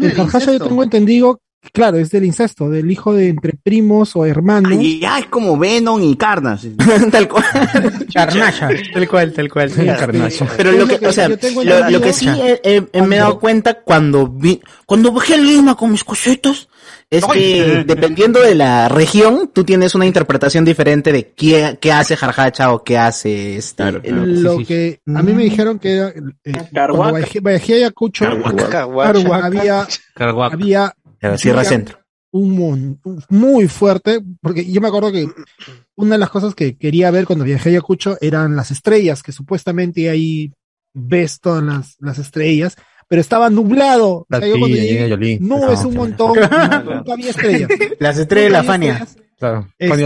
El 0.00 0.12
jarjacha 0.12 0.58
tengo 0.58 0.82
entendido, 0.82 1.40
claro, 1.72 1.98
es 1.98 2.10
del 2.10 2.24
incesto, 2.24 2.68
del 2.68 2.90
hijo 2.90 3.12
de 3.14 3.28
entre 3.28 3.54
primos 3.54 4.16
o 4.16 4.24
hermanos. 4.26 4.72
Y 4.80 5.00
ya 5.00 5.18
es 5.18 5.26
como 5.26 5.56
Venom 5.58 6.02
y 6.02 6.16
Carnage. 6.16 6.70
tal 7.12 7.28
cual. 7.28 7.44
Carnacha. 8.12 8.68
Tal 8.92 9.08
cual, 9.08 9.32
tal 9.32 9.48
cual. 9.50 9.70
Carnacha. 9.74 10.46
Pero 10.56 10.72
lo 10.72 10.86
que, 10.86 11.06
o 11.06 11.12
sea, 11.12 11.28
lo, 11.28 11.38
que 12.00 12.12
sí 12.12 12.28
he- 12.28 12.60
he- 12.64 12.86
he- 12.92 13.02
me 13.02 13.16
he 13.16 13.18
dado 13.18 13.38
cuenta 13.38 13.74
cuando 13.82 14.26
vi, 14.28 14.60
cuando 14.86 15.12
bajé 15.12 15.34
a 15.34 15.38
Lima 15.38 15.76
con 15.76 15.90
mis 15.92 16.04
cositas, 16.04 16.68
es 17.08 17.24
que 17.26 17.82
dependiendo 17.86 18.40
de 18.40 18.54
la 18.54 18.88
región, 18.88 19.50
tú 19.52 19.64
tienes 19.64 19.96
una 19.96 20.06
interpretación 20.06 20.64
diferente 20.64 21.12
de 21.12 21.32
qué, 21.32 21.76
qué 21.80 21.90
hace 21.92 22.16
Jarjacha 22.16 22.72
o 22.72 22.84
qué 22.84 22.98
hace 22.98 23.56
este. 23.56 23.82
el- 24.04 24.42
Lo 24.44 24.58
que 24.58 25.00
a 25.14 25.22
mí 25.22 25.32
me 25.32 25.42
dijeron 25.42 25.78
que 25.80 25.96
era, 25.96 26.08
eh, 26.10 26.52
cuando 26.72 27.16
viajé, 27.16 27.40
viajé 27.40 27.72
a 27.74 27.76
Ayacucho, 27.78 28.24
Carhuaca. 28.24 29.46
había, 29.46 29.86
Carhuaca. 30.14 30.54
había 30.54 30.94
Claro, 31.20 31.38
Sierra 31.38 31.62
Centro. 31.64 31.98
un 32.32 32.98
un- 33.04 33.22
muy 33.28 33.68
fuerte, 33.68 34.20
porque 34.40 34.64
yo 34.70 34.80
me 34.80 34.88
acuerdo 34.88 35.12
que 35.12 35.28
una 35.96 36.12
de 36.14 36.18
las 36.18 36.30
cosas 36.30 36.54
que 36.54 36.76
quería 36.76 37.10
ver 37.10 37.26
cuando 37.26 37.44
viajé 37.44 37.68
a 37.68 37.72
Ayacucho 37.72 38.16
eran 38.20 38.56
las 38.56 38.70
estrellas, 38.70 39.22
que 39.22 39.32
supuestamente 39.32 40.08
ahí 40.10 40.52
ves 40.94 41.40
todas 41.40 41.62
las, 41.62 41.96
las 42.00 42.18
estrellas, 42.18 42.76
pero 43.08 43.20
estaba 43.20 43.50
nublado. 43.50 44.26
No, 45.40 45.70
es 45.72 45.84
un 45.84 45.94
montón, 45.96 46.36
nunca 46.38 47.12
había 47.12 47.30
estrellas. 47.30 47.68
Las 47.98 48.16
estrellas 48.18 48.46
de 48.46 48.50
la 48.50 48.62
Fania. 48.62 49.06
Claro, 49.40 49.66
Este, 49.78 49.96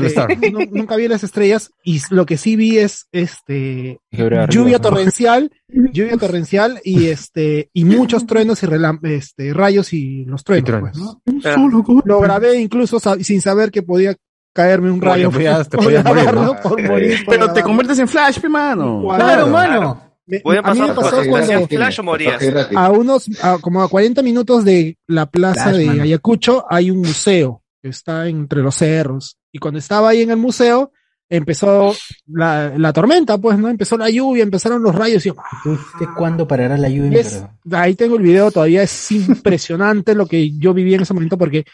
nunca 0.70 0.94
vi 0.96 1.08
las 1.08 1.24
estrellas 1.24 1.70
y 1.82 2.00
lo 2.10 2.24
que 2.24 2.36
sí 2.38 2.54
vi 2.54 2.78
es 2.78 3.08
este 3.12 3.98
lluvia 4.12 4.44
arriba. 4.44 4.78
torrencial, 4.78 5.50
lluvia 5.68 6.16
torrencial 6.16 6.80
y 6.84 7.06
este 7.08 7.68
y 7.74 7.84
muchos 7.84 8.26
truenos 8.26 8.62
y 8.62 8.66
este 9.02 9.52
rayos 9.52 9.92
y 9.92 10.24
los 10.24 10.44
truenos. 10.44 10.70
pues, 10.80 10.96
¿no? 10.96 12.02
Lo 12.04 12.20
grabé 12.20 12.60
incluso 12.60 13.00
sab- 13.00 13.20
sin 13.24 13.40
saber 13.42 13.70
que 13.72 13.82
podía 13.82 14.14
caerme 14.54 14.92
un 14.92 15.02
rayo. 15.02 15.30
te 15.30 15.34
podías- 15.36 15.68
te 15.68 15.76
por 15.78 15.86
podías 15.86 16.04
morir, 16.04 16.22
grabarlo, 16.22 16.54
¿no? 16.54 16.60
por 16.62 16.80
morir, 16.82 17.24
por 17.24 17.34
Pero 17.34 17.52
te 17.52 17.62
conviertes 17.62 17.98
en 17.98 18.06
Flash, 18.08 18.38
pe 18.38 18.48
mano. 18.48 19.02
Claro, 19.16 19.48
mano. 19.48 20.00
Me- 20.26 20.40
a 20.62 20.72
mí 20.72 20.80
me 20.80 20.88
pasó 20.94 21.16
cuando 21.28 21.36
¿Hacías 21.38 21.68
flash 21.68 22.00
o 22.00 22.02
morías? 22.04 22.40
a 22.76 22.90
unos 22.92 23.28
a 23.42 23.58
como 23.60 23.82
a 23.82 23.88
40 23.88 24.22
minutos 24.22 24.64
de 24.64 24.96
la 25.08 25.26
plaza 25.26 25.64
Flash, 25.64 25.76
de 25.76 25.86
mano. 25.86 26.02
Ayacucho 26.04 26.64
hay 26.70 26.90
un 26.92 26.98
museo 26.98 27.62
que 27.84 27.90
está 27.90 28.26
entre 28.28 28.62
los 28.62 28.76
cerros 28.76 29.36
y 29.52 29.58
cuando 29.58 29.78
estaba 29.78 30.08
ahí 30.08 30.22
en 30.22 30.30
el 30.30 30.38
museo 30.38 30.90
empezó 31.28 31.94
la, 32.26 32.72
la 32.78 32.92
tormenta 32.94 33.36
pues 33.36 33.58
no 33.58 33.68
empezó 33.68 33.98
la 33.98 34.08
lluvia 34.08 34.42
empezaron 34.42 34.82
los 34.82 34.94
rayos 34.94 35.24
y 35.26 35.28
yo, 35.28 35.34
"Ah". 35.38 35.68
¿Usted 35.68 36.06
cuándo 36.16 36.48
parará 36.48 36.78
la 36.78 36.88
lluvia? 36.88 37.20
Es- 37.20 37.44
ahí 37.72 37.94
tengo 37.94 38.16
el 38.16 38.22
video 38.22 38.50
todavía 38.50 38.82
es 38.82 39.12
impresionante 39.12 40.14
lo 40.14 40.24
que 40.26 40.56
yo 40.56 40.72
viví 40.72 40.94
en 40.94 41.02
ese 41.02 41.12
momento 41.12 41.36
porque 41.36 41.66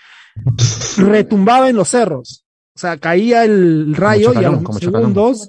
retumbaba 0.99 1.69
en 1.69 1.77
los 1.77 1.89
cerros 1.89 2.45
o 2.75 2.79
sea 2.81 2.97
caía 2.97 3.45
el 3.45 3.95
rayo 3.95 4.33
y 4.35 4.39
a 4.39 4.51
los 4.51 4.63
segundos 4.81 5.49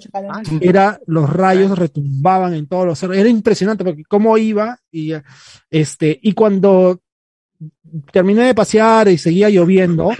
era 0.60 1.00
los 1.06 1.28
rayos 1.30 1.76
retumbaban 1.76 2.54
en 2.54 2.68
todos 2.68 2.86
los 2.86 2.98
cerros. 2.98 3.16
Era 3.16 3.28
impresionante 3.28 3.82
porque 3.84 4.04
cómo 4.04 4.36
iba 4.38 4.78
y 4.92 5.12
este 5.70 6.18
y 6.22 6.32
cuando 6.34 7.00
terminé 8.12 8.42
de 8.42 8.54
pasear 8.54 9.08
y 9.08 9.18
seguía 9.18 9.48
lloviendo, 9.50 10.10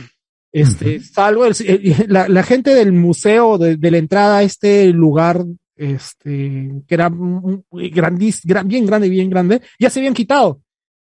este 0.52 1.00
salgo 1.00 1.46
el- 1.46 1.54
eh, 1.66 2.04
la, 2.08 2.28
la 2.28 2.42
gente 2.42 2.74
del 2.74 2.92
museo 2.92 3.58
de, 3.58 3.76
de 3.76 3.90
la 3.90 3.98
entrada 3.98 4.38
a 4.38 4.42
este 4.42 4.86
lugar 4.92 5.44
este 5.76 6.70
que 6.86 6.94
era 6.94 7.08
un- 7.08 7.64
grandis- 7.70 8.42
gran- 8.44 8.68
bien 8.68 8.86
grande 8.86 9.08
bien 9.08 9.30
grande 9.30 9.62
ya 9.78 9.88
se 9.90 10.00
habían 10.00 10.14
quitado 10.14 10.60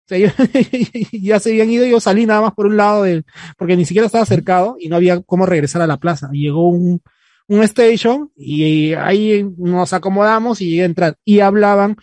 sea, 0.08 0.34
ya 1.14 1.40
se 1.40 1.52
habían 1.52 1.70
ido, 1.70 1.86
yo 1.86 2.00
salí 2.02 2.26
nada 2.26 2.42
más 2.42 2.54
por 2.54 2.66
un 2.66 2.76
lado 2.76 3.04
del, 3.04 3.24
porque 3.58 3.78
ni 3.78 3.86
siquiera 3.86 4.08
estaba 4.08 4.26
cercado 4.26 4.76
y 4.78 4.90
no 4.90 4.98
había 4.98 5.22
cómo 5.22 5.46
regresar 5.46 5.82
a 5.82 5.88
la 5.88 5.98
plaza. 5.98 6.30
Llegó 6.34 6.68
un, 6.68 7.02
un 7.48 7.64
station 7.64 8.30
y 8.36 8.92
ahí 8.94 9.48
nos 9.58 9.94
acomodamos 9.94 10.60
y 10.60 10.70
llegué 10.70 10.82
a 10.82 10.86
entrar. 10.86 11.16
Y 11.24 11.40
hablaban 11.40 11.96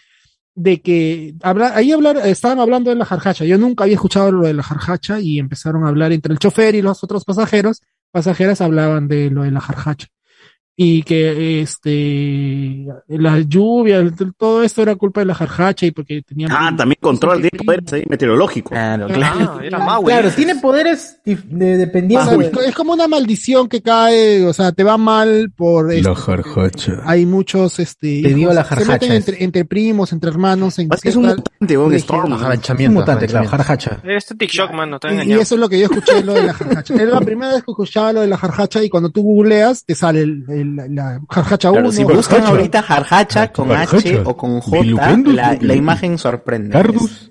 de 0.59 0.83
que, 0.83 1.35
habla, 1.43 1.73
ahí 1.77 1.93
hablar, 1.93 2.17
estaban 2.25 2.59
hablando 2.59 2.91
de 2.91 2.97
la 2.97 3.05
jarjacha. 3.05 3.45
Yo 3.45 3.59
nunca 3.59 3.85
había 3.85 3.95
escuchado 3.95 4.33
lo 4.33 4.47
de 4.47 4.55
la 4.55 4.65
jarjacha 4.65 5.21
y 5.21 5.39
empezaron 5.39 5.85
a 5.85 5.89
hablar 5.89 6.11
entre 6.11 6.33
el 6.33 6.41
chofer 6.41 6.75
y 6.75 6.83
los 6.83 7.05
otros 7.05 7.25
pasajeros. 7.25 7.81
Pasajeras 8.11 8.61
hablaban 8.61 9.07
de 9.07 9.31
lo 9.31 9.45
de 9.45 9.53
la 9.53 9.61
jarjacha 9.61 10.09
y 10.81 11.03
que 11.03 11.61
este 11.61 12.87
la 13.09 13.41
lluvia, 13.41 13.97
el- 13.97 14.15
todo 14.37 14.63
esto 14.63 14.83
era 14.83 14.95
culpa 14.95 15.21
de 15.21 15.27
la 15.27 15.35
jarjacha 15.35 15.87
y 15.87 15.91
porque 15.91 16.23
tenían 16.23 16.53
Ah, 16.53 16.73
también 16.77 16.99
control 17.01 17.43
de 17.43 17.51
poderes 17.51 17.93
ahí 17.93 18.05
meteorológicos. 18.09 18.71
Claro, 18.71 19.09
claro. 19.09 19.59
Claro, 20.05 20.31
tiene 20.31 20.55
poderes 20.57 21.19
de- 21.25 21.77
dependiendo 21.79 22.31
Ah, 22.31 22.37
de... 22.37 22.53
es 22.69 22.75
como 22.77 22.93
una 22.93 23.09
maldición 23.09 23.69
que 23.69 23.83
cae, 23.83 24.45
o 24.47 24.53
sea, 24.53 24.71
te 24.71 24.85
va 24.85 24.97
mal 24.97 25.51
por 25.57 25.91
este, 25.93 26.09
La 26.09 26.15
jarjacha. 26.15 27.03
hay 27.05 27.27
muchos 27.27 27.81
este 27.81 28.23
Te 28.23 28.29
dio 28.29 28.39
hijos, 28.39 28.55
la 28.55 28.63
se 28.63 28.69
jarjacha 28.69 28.93
meten 28.93 29.13
es. 29.13 29.17
entre, 29.29 29.45
entre 29.45 29.65
primos, 29.65 30.13
entre 30.13 30.31
hermanos, 30.31 30.79
en 30.79 30.89
Es 30.93 31.01
que 31.01 31.09
es 31.09 31.17
un 31.17 31.23
mutante, 31.27 31.51
región. 31.61 31.95
Storm. 31.95 32.33
Un 32.33 32.95
mutante, 32.95 33.27
claro, 33.27 33.49
jarjacha. 33.49 34.01
Este 34.05 34.37
TikTok, 34.37 34.73
mano, 34.73 35.01
te 35.01 35.13
Y, 35.25 35.31
y 35.31 35.33
eso 35.33 35.57
es 35.57 35.61
lo 35.61 35.69
que 35.69 35.81
yo 35.81 35.87
escuché, 35.87 36.23
lo 36.23 36.35
de 36.35 36.45
la 36.45 36.55
jarjacha. 36.55 36.95
Era 36.95 37.11
la 37.15 37.21
primera 37.21 37.53
vez 37.55 37.65
que 37.65 37.73
escuchaba 37.73 38.13
lo 38.13 38.21
de 38.21 38.29
la 38.29 38.37
jarjacha 38.37 38.85
y 38.85 38.89
cuando 38.89 39.11
tú 39.11 39.23
googleas 39.23 39.85
te 39.85 39.97
sale 39.97 40.21
el, 40.23 40.45
el- 40.49 40.68
la 40.77 41.21
jarjacha 41.31 41.71
1. 41.71 41.81
Claro, 41.81 41.93
si 41.93 42.05
buscan 42.05 42.45
ahorita 42.45 42.83
jarjacha 42.83 43.53
con 43.53 43.71
H 43.73 43.87
Jarjacha. 43.87 44.23
o 44.29 44.37
con 44.37 44.61
J, 44.61 44.85
la, 45.33 45.59
la 45.61 45.75
imagen 45.75 46.19
sorprende. 46.19 46.71
Cardus. 46.71 47.31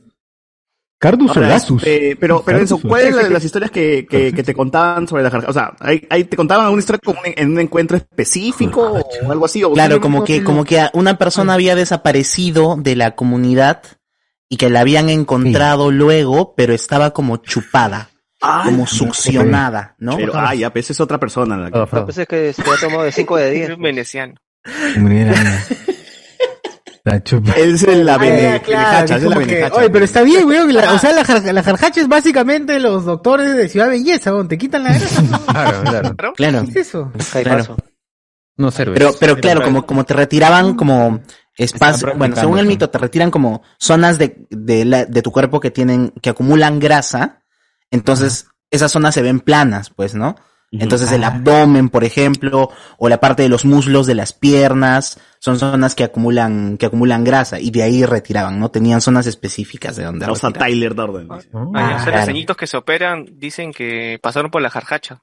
Cardus 1.00 1.30
Ahora, 1.30 1.48
Olatus. 1.50 1.84
eh, 1.86 2.18
pero, 2.20 2.42
pero 2.44 2.58
Cardus 2.58 2.72
Enzo, 2.72 2.88
¿cuáles 2.88 3.16
son 3.16 3.32
las 3.32 3.44
historias 3.44 3.70
que, 3.70 4.08
que, 4.10 4.34
que 4.34 4.42
te 4.42 4.56
contaban 4.56 5.08
sobre 5.08 5.22
la 5.22 5.30
jarjacha? 5.30 5.50
O 5.52 5.54
sea, 5.54 5.74
¿ahí, 5.80 6.02
ahí 6.10 6.24
te 6.24 6.36
contaban 6.36 6.66
alguna 6.66 6.80
historia 6.80 7.00
como 7.06 7.20
en, 7.24 7.34
en 7.38 7.52
un 7.52 7.60
encuentro 7.60 7.98
específico 7.98 9.00
o 9.24 9.32
algo 9.32 9.46
así? 9.46 9.64
O 9.64 9.74
Claro, 9.74 10.02
como 10.02 10.24
que, 10.24 10.44
como 10.44 10.66
que 10.66 10.84
una 10.94 11.18
persona 11.20 11.54
había 11.54 11.76
desaparecido 11.76 12.78
de 12.80 12.96
la 12.96 13.12
comunidad 13.16 13.84
y 14.50 14.58
que 14.58 14.72
la 14.72 14.80
habían 14.80 15.10
encontrado 15.10 15.92
luego, 15.92 16.56
pero 16.56 16.74
estaba 16.74 17.12
como 17.12 17.38
chupada, 17.38 18.10
como 18.40 18.86
succionada, 18.88 19.96
¿no? 20.00 20.16
Pero, 20.18 20.34
ah, 20.36 20.54
ya, 20.54 20.72
pues 20.72 20.90
es 20.92 21.00
otra 21.02 21.20
persona. 21.20 21.58
La 21.58 21.72
que... 21.72 21.86
Pasa 21.88 22.22
es 22.22 22.28
que 22.28 22.54
se 22.54 22.62
ha 22.62 22.78
tomado 22.80 23.04
de 23.04 23.12
5 23.12 23.38
de 23.38 23.52
10. 23.52 23.70
Es 23.72 23.78
veneciano. 23.80 24.36
Mira. 24.98 25.34
La 27.04 27.24
chupa. 27.24 27.54
Es 27.54 27.84
la 27.88 28.16
Ah, 28.16 28.26
ya, 28.26 28.60
claro, 28.60 29.00
benejacha, 29.00 29.04
es 29.04 29.12
es 29.12 29.24
la 29.24 29.30
como 29.36 29.40
que- 29.40 29.46
benejacha. 29.54 29.76
Oye, 29.78 29.90
pero 29.90 30.06
está 30.06 30.22
bien, 30.24 30.46
weón. 30.46 30.74
la- 30.74 30.94
o 30.94 31.00
sea, 31.00 31.14
la, 31.14 31.24
jar- 31.24 31.54
la 31.54 31.64
jarjacha 31.64 32.02
es 32.02 32.08
básicamente 32.10 32.80
los 32.82 33.06
doctores 33.06 33.56
de 33.56 33.70
Ciudad 33.70 33.88
Belleza, 33.90 34.34
weón. 34.34 34.48
Te 34.50 34.58
quitan 34.58 34.84
la 34.84 34.90
grasa. 34.94 35.22
Claro, 35.48 35.84
claro. 35.84 36.34
Claro. 36.36 36.64
¿Qué 36.66 36.70
es 36.82 36.88
eso? 36.88 37.12
Claro. 37.44 37.78
No 38.58 38.72
sirve. 38.72 38.94
Pero, 38.96 39.12
pero 39.20 39.38
claro, 39.38 39.64
como, 39.64 39.86
como 39.86 40.04
te 40.04 40.14
retiraban 40.16 40.74
como 40.76 41.22
espacio, 41.56 42.14
bueno, 42.18 42.36
según 42.36 42.60
el 42.60 42.66
mito, 42.68 42.90
te 42.90 42.98
retiran 42.98 43.32
como 43.32 43.62
zonas 43.80 44.18
de, 44.18 44.46
de, 44.50 44.84
la- 44.84 45.06
de 45.06 45.22
tu 45.22 45.32
cuerpo 45.32 45.60
que 45.62 45.72
tienen, 45.72 46.12
que 46.22 46.30
acumulan 46.32 46.78
grasa, 46.80 47.44
entonces 47.92 48.48
esas 48.72 48.92
zonas 48.92 49.14
se 49.14 49.22
ven 49.22 49.40
planas, 49.40 49.90
pues, 49.90 50.16
¿no? 50.16 50.36
Entonces 50.70 51.14
el 51.14 51.24
abdomen, 51.24 51.88
por 51.88 52.04
ejemplo, 52.04 52.70
o 52.98 53.08
la 53.08 53.22
parte 53.22 53.42
de 53.44 53.48
los 53.48 53.64
muslos 53.64 54.06
de 54.06 54.16
las 54.16 54.34
piernas, 54.34 55.18
son 55.40 55.58
zonas 55.58 55.96
que 55.96 56.04
acumulan, 56.04 56.78
que 56.78 56.86
acumulan 56.88 57.24
grasa, 57.24 57.58
y 57.62 57.72
de 57.72 57.84
ahí 57.84 58.04
retiraban, 58.06 58.60
¿no? 58.60 58.70
Tenían 58.70 59.00
zonas 59.00 59.28
específicas 59.28 59.96
de 59.96 60.04
donde 60.04 60.26
O 60.26 60.36
sea. 60.36 60.52
Tyler 60.52 60.92
o 60.92 61.40
sea, 61.40 61.52
Ah, 61.74 62.02
claro. 62.04 62.18
los 62.18 62.26
ceñitos 62.26 62.58
que 62.58 62.68
se 62.68 62.76
operan 62.76 63.26
dicen 63.38 63.72
que 63.72 64.20
pasaron 64.22 64.52
por 64.52 64.62
la 64.62 64.70
jarjacha. 64.70 65.22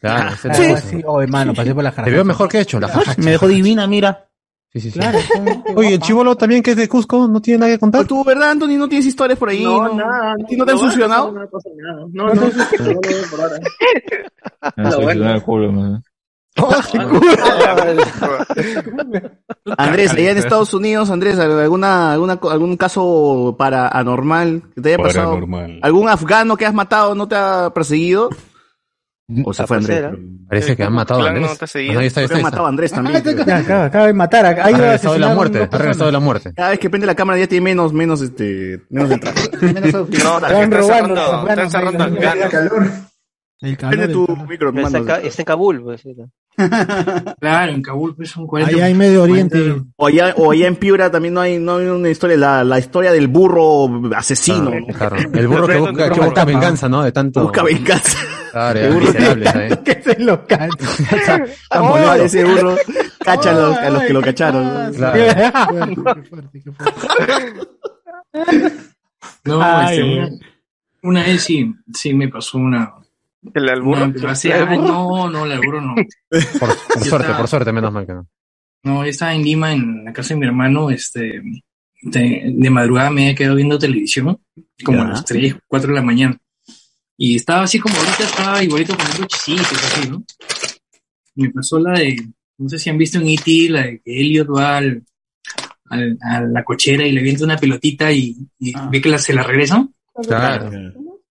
Claro, 0.00 0.30
ese 0.30 0.54
Sí. 0.54 0.88
sí. 0.88 1.02
Oye, 1.04 1.26
mano, 1.26 1.52
pasé 1.52 1.74
por 1.74 1.84
la 1.84 1.90
Te 1.90 1.96
jarjacha. 1.96 2.14
veo 2.14 2.24
mejor 2.24 2.48
que 2.48 2.60
hecho, 2.60 2.80
la 2.80 2.88
jarjacha. 2.88 3.20
Me 3.20 3.32
dejó 3.32 3.46
divina, 3.46 3.86
mira. 3.86 4.27
Sí, 4.72 4.80
sí, 4.80 4.90
sí. 4.90 4.98
Claro. 4.98 5.18
Oye, 5.76 5.94
el 5.94 6.00
chivolo 6.00 6.36
también 6.36 6.62
que 6.62 6.72
es 6.72 6.76
de 6.76 6.88
Cusco, 6.88 7.26
¿no 7.26 7.40
tiene 7.40 7.60
nada 7.60 7.72
que 7.72 7.78
contar? 7.78 8.06
¿Tú, 8.06 8.22
verdad, 8.22 8.50
Anthony? 8.50 8.76
¿No 8.76 8.86
tienes 8.88 9.06
historias 9.06 9.38
por 9.38 9.48
ahí? 9.48 9.64
No, 9.64 9.94
nada. 9.94 10.32
¿A 10.32 10.36
ti 10.46 10.56
no 10.56 10.66
te 10.66 10.72
han 10.72 10.78
succionado? 10.78 11.32
No, 11.32 11.40
no. 11.40 11.48
No, 12.12 12.34
no, 12.34 12.34
no, 12.34 12.50
no, 15.72 15.72
no. 15.72 16.02
Andrés, 19.78 20.10
allá 20.10 20.32
en 20.32 20.38
Estados 20.38 20.74
Unidos, 20.74 21.08
Andrés, 21.10 21.38
alguna, 21.38 22.12
alguna, 22.12 22.40
algún 22.50 22.76
caso 22.76 23.54
para 23.56 23.86
anormal 23.88 24.64
que 24.74 24.80
te 24.80 24.94
haya 24.94 24.98
pasado? 24.98 25.30
Paranormal. 25.30 25.78
¿Algún 25.82 26.08
afgano 26.08 26.56
que 26.56 26.66
has 26.66 26.74
matado 26.74 27.14
no 27.14 27.28
te 27.28 27.36
ha 27.36 27.70
perseguido? 27.72 28.30
O 29.44 29.52
se 29.52 29.66
fue 29.66 29.76
Andrés. 29.76 30.06
Parece 30.48 30.74
que 30.74 30.82
han 30.82 30.94
matado 30.94 31.22
a 31.22 31.28
Andrés. 31.28 31.42
no. 31.44 31.50
Ah, 31.50 32.00
ahí 32.00 32.06
está, 32.06 32.20
ahí 32.20 32.28
han 32.32 32.42
matado 32.42 32.64
a 32.64 32.68
Andrés 32.70 32.92
también. 32.92 33.22
Ya, 33.46 33.84
acaba, 33.84 34.06
de 34.06 34.14
matar. 34.14 34.46
Ha 34.46 34.66
regresado 34.70 35.14
de 35.14 35.20
la 35.20 35.34
muerte, 35.34 35.68
ha 35.70 35.78
regresado 35.78 36.06
de 36.06 36.12
la 36.12 36.20
muerte. 36.20 36.52
Cada 36.54 36.70
vez 36.70 36.78
que 36.78 36.88
prende 36.88 37.06
la 37.06 37.14
cámara 37.14 37.38
ya 37.38 37.46
tiene 37.46 37.64
menos, 37.64 37.92
menos, 37.92 38.22
este, 38.22 38.82
menos 38.88 39.10
entrada. 39.10 39.38
No, 39.60 40.38
Están 40.38 40.70
robando, 40.70 41.48
están 41.48 41.70
cerrando. 41.70 42.04
Hacía 42.04 42.48
calor. 42.48 42.86
El 43.60 43.76
calor, 43.76 43.90
Prende 43.90 44.06
el 44.06 44.12
tu 44.12 44.26
calor. 44.26 44.48
micro, 44.48 44.70
está, 44.70 45.20
en, 45.20 45.44
Kabul, 45.44 45.82
pues. 45.82 46.00
sí. 46.00 46.14
Claro, 47.40 47.72
en 47.72 47.82
Kabul 47.82 48.16
pues 48.16 48.30
son 48.30 48.46
40. 48.46 48.74
Allá 48.74 48.88
en 48.88 48.96
Medio 48.96 49.24
Oriente. 49.24 49.82
O 49.96 50.06
allá, 50.06 50.32
o 50.36 50.52
allá 50.52 50.68
en 50.68 50.76
Piura 50.76 51.10
también 51.10 51.34
no 51.34 51.40
hay, 51.40 51.58
no 51.58 51.76
hay 51.76 51.86
una 51.86 52.08
historia, 52.08 52.36
la, 52.36 52.64
la 52.64 52.78
historia 52.78 53.12
del 53.12 53.28
burro 53.28 53.90
asesino. 54.16 54.70
Claro, 54.70 55.16
claro. 55.16 55.16
El 55.34 55.48
burro 55.48 55.66
que 55.66 55.76
busca, 55.78 56.10
que 56.10 56.20
busca 56.20 56.44
venganza, 56.44 56.88
¿no? 56.88 57.02
De 57.02 57.12
tanto. 57.12 57.42
Busca 57.42 57.62
venganza. 57.62 58.16
Claro, 58.52 58.94
miserables, 59.00 59.54
¿eh? 59.54 59.78
Que 59.84 60.02
se 60.02 60.18
lo 60.20 60.46
cansa. 60.46 60.78
Tan 61.70 61.82
molesto 61.82 62.24
ese 62.24 62.44
burro. 62.44 62.76
Cacha 63.24 63.50
a 63.50 63.54
los, 63.54 63.76
a 63.76 63.90
los 63.90 64.02
que 64.04 64.12
lo 64.12 64.22
cacharon. 64.22 64.92
Claro. 64.94 65.14
Qué 65.14 65.52
fuerte, 65.52 65.94
qué 65.94 66.28
fuerte, 66.28 66.62
qué 66.62 66.72
fuerte. 66.72 67.68
No, 69.44 69.62
Ay, 69.62 70.18
este, 70.18 70.46
una, 71.02 71.22
vez 71.24 71.42
sí, 71.42 71.74
sí 71.92 72.14
me 72.14 72.28
pasó 72.28 72.58
una. 72.58 72.92
El 73.54 73.68
alburo. 73.68 74.06
no, 74.08 75.30
no, 75.30 75.46
la 75.46 75.54
alburo 75.54 75.80
no. 75.80 75.94
Por, 75.94 76.06
por 76.58 76.70
suerte, 77.04 77.06
estaba- 77.06 77.38
por 77.38 77.48
suerte, 77.48 77.72
menos 77.72 77.92
mal 77.92 78.06
que 78.06 78.12
no. 78.14 78.26
No, 78.84 79.04
yo 79.04 79.10
estaba 79.10 79.34
en 79.34 79.42
Lima, 79.42 79.72
en 79.72 80.04
la 80.04 80.12
casa 80.12 80.34
de 80.34 80.40
mi 80.40 80.46
hermano, 80.46 80.90
este, 80.90 81.42
de, 82.02 82.52
de 82.54 82.70
madrugada 82.70 83.10
me 83.10 83.22
había 83.22 83.34
quedado 83.34 83.56
viendo 83.56 83.78
televisión, 83.78 84.38
como 84.84 84.98
Ya. 84.98 85.04
a 85.04 85.08
las 85.08 85.24
3, 85.24 85.56
4 85.66 85.88
de 85.88 85.94
la 85.94 86.02
mañana. 86.02 86.38
Y 87.20 87.34
estaba 87.36 87.64
así 87.64 87.78
como 87.80 87.96
ahorita, 87.96 88.22
estaba 88.24 88.62
igualito 88.62 88.96
poniendo 88.96 89.26
chisitos, 89.26 89.72
así, 89.72 90.08
¿no? 90.08 90.22
Me 91.34 91.50
pasó 91.50 91.78
la 91.80 91.98
de, 91.98 92.16
no 92.58 92.68
sé 92.68 92.78
si 92.78 92.90
han 92.90 92.96
visto 92.98 93.18
en 93.18 93.28
E.T., 93.28 93.68
la 93.70 93.82
de 93.82 94.00
que 94.04 94.20
Elliot 94.20 94.48
va 94.48 94.76
al, 94.78 95.02
al- 95.90 96.18
a 96.22 96.40
la 96.42 96.62
cochera 96.64 97.04
y 97.06 97.12
le 97.12 97.20
avienta 97.20 97.44
una 97.44 97.56
pelotita 97.56 98.12
y, 98.12 98.36
y 98.60 98.72
ve 98.90 99.00
que 99.00 99.08
la- 99.08 99.18
se 99.18 99.34
la 99.34 99.42
regresan. 99.42 99.92
Claro. 100.26 100.70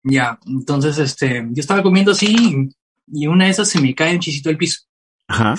Ya, 0.03 0.38
entonces, 0.45 0.97
este, 0.99 1.45
yo 1.51 1.59
estaba 1.61 1.81
comiendo 1.84 2.11
así 2.11 2.69
y 3.11 3.27
una 3.27 3.45
de 3.45 3.51
esas 3.51 3.69
se 3.69 3.80
me 3.81 3.95
cae 3.95 4.14
un 4.14 4.19
chisito 4.19 4.49
al 4.49 4.57
piso. 4.57 4.81
Ajá. 5.27 5.55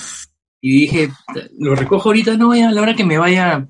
Y 0.61 0.81
dije, 0.81 1.11
lo 1.59 1.75
recojo 1.75 2.09
ahorita, 2.11 2.37
no, 2.37 2.55
ya 2.55 2.69
a 2.69 2.73
la 2.73 2.83
hora 2.83 2.95
que 2.97 3.05
me 3.05 3.17
vaya, 3.19 3.67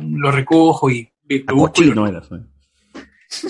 lo 0.00 0.30
recojo 0.30 0.90
y 0.90 1.08
lo 1.28 1.56
busco 1.56 1.82
y 1.82 1.86
lo- 1.86 1.94
Cochino 1.94 2.06
eras, 2.08 2.28
¿eh? 2.32 2.40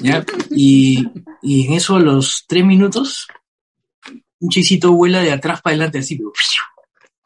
¿Ya? 0.01 0.25
Y, 0.51 1.05
y 1.43 1.67
en 1.67 1.73
eso, 1.75 1.97
a 1.97 2.01
los 2.01 2.45
tres 2.47 2.65
minutos, 2.65 3.27
un 4.41 4.49
chisito 4.51 4.93
vuela 4.93 5.21
de 5.21 5.33
atrás 5.33 5.61
para 5.63 5.73
adelante, 5.75 5.99
así, 5.99 6.21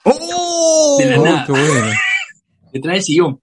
¡Oh! 0.05 0.97
de 0.99 1.07
la 1.07 1.21
Oh, 1.21 1.25
nada, 1.25 1.47
qué 1.47 1.53
bueno. 1.53 1.87
detrás 2.73 2.95
del 2.95 3.03
sillón. 3.03 3.41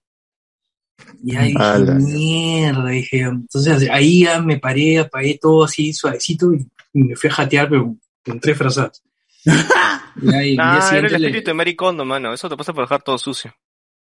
Y 1.24 1.36
ahí 1.36 1.48
dije, 1.48 1.62
Ala. 1.62 1.94
mierda, 1.94 2.88
dije, 2.90 3.20
entonces 3.20 3.88
ahí 3.90 4.24
ya 4.24 4.40
me 4.40 4.58
paré, 4.58 4.98
apagué 4.98 5.38
todo 5.40 5.64
así 5.64 5.92
suavecito 5.92 6.52
y, 6.52 6.66
me 6.94 7.16
fui 7.16 7.30
a 7.30 7.32
jatear, 7.32 7.68
pero 7.70 7.96
con 8.24 8.38
tres 8.40 8.56
frazadas. 8.58 9.02
Y 10.20 10.34
ahí, 10.34 10.56
Ah, 10.60 10.90
era 10.92 11.06
el 11.06 11.22
le- 11.22 11.28
espíritu 11.28 11.50
de 11.50 11.54
Mary 11.54 11.74
Kondo, 11.74 12.04
mano. 12.04 12.34
Eso 12.34 12.46
te 12.46 12.54
pasa 12.56 12.74
por 12.74 12.84
dejar 12.84 13.02
todo 13.02 13.16
sucio. 13.16 13.50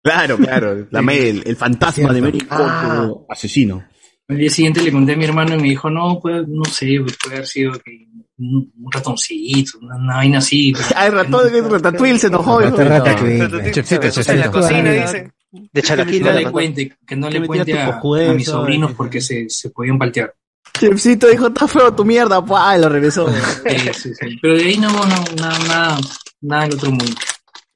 Claro, 0.04 0.38
claro. 0.38 0.86
La 0.92 1.00
el, 1.14 1.42
el 1.46 1.56
fantasma 1.56 2.12
de 2.12 2.22
Mary 2.22 2.42
Kondo, 2.42 3.26
asesino. 3.30 3.88
Al 4.32 4.38
día 4.38 4.50
siguiente 4.50 4.82
le 4.82 4.92
conté 4.92 5.14
a 5.14 5.18
mi 5.18 5.26
hermano 5.26 5.56
y 5.56 5.58
me 5.58 5.64
dijo, 5.70 5.90
no, 5.90 6.20
pues, 6.22 6.48
no 6.48 6.64
sé, 6.66 6.98
pues, 7.02 7.18
puede 7.18 7.36
haber 7.36 7.48
sido 7.48 7.74
que 7.74 8.08
un, 8.38 8.72
ratoncito, 8.92 9.78
una, 9.82 9.96
una 9.98 10.16
vaina 10.16 10.38
así. 10.40 10.72
pero- 10.74 10.86
Ah, 10.96 11.08
el 11.08 11.12
ratón 11.14 11.52
de 11.52 11.62
Ratatouille 11.62 12.18
se 12.20 12.28
enojó. 12.28 12.62
¿no? 12.62 12.76
ratatouille. 12.76 13.72
Chepsito, 13.72 14.02
En 14.02 14.08
la 14.08 14.12
chepsito. 14.12 14.52
cocina, 14.52 14.92
dice. 14.92 15.32
De 15.52 15.70
que 15.74 15.82
chalaquita. 15.82 16.32
no 16.32 16.40
le 16.40 16.52
cuente, 16.52 16.98
que 17.06 17.16
no 17.18 17.28
Que 17.30 17.40
le 17.40 17.46
cuente 17.48 17.74
a, 17.78 17.88
a 18.00 18.34
mis 18.34 18.46
sobrinos 18.48 18.92
que- 18.92 18.96
porque 18.96 19.22
se, 19.22 19.50
se 19.50 19.70
podían 19.70 20.00
paltear. 20.00 20.34
Chefcito 20.80 21.28
dijo, 21.28 21.48
está 21.48 21.68
feo 21.68 21.94
tu 21.94 22.06
mierda, 22.06 22.44
¡pua! 22.44 22.78
y 22.78 22.82
lo 22.82 22.88
regresó. 22.90 23.28
Sí, 23.68 23.78
sí, 23.94 24.14
sí. 24.16 24.40
Pero 24.42 24.56
de 24.56 24.64
ahí 24.64 24.78
no, 24.78 24.90
no, 24.92 25.06
nada, 25.38 25.60
nada, 25.68 25.98
nada 26.40 26.66
en 26.66 26.74
otro 26.74 26.90
mundo. 26.90 27.14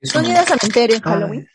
¿Son 0.01 0.23
no. 0.23 0.29
ir 0.29 0.37
al 0.37 0.45
cementerio 0.47 0.95
en 0.95 1.01
Halloween? 1.01 1.47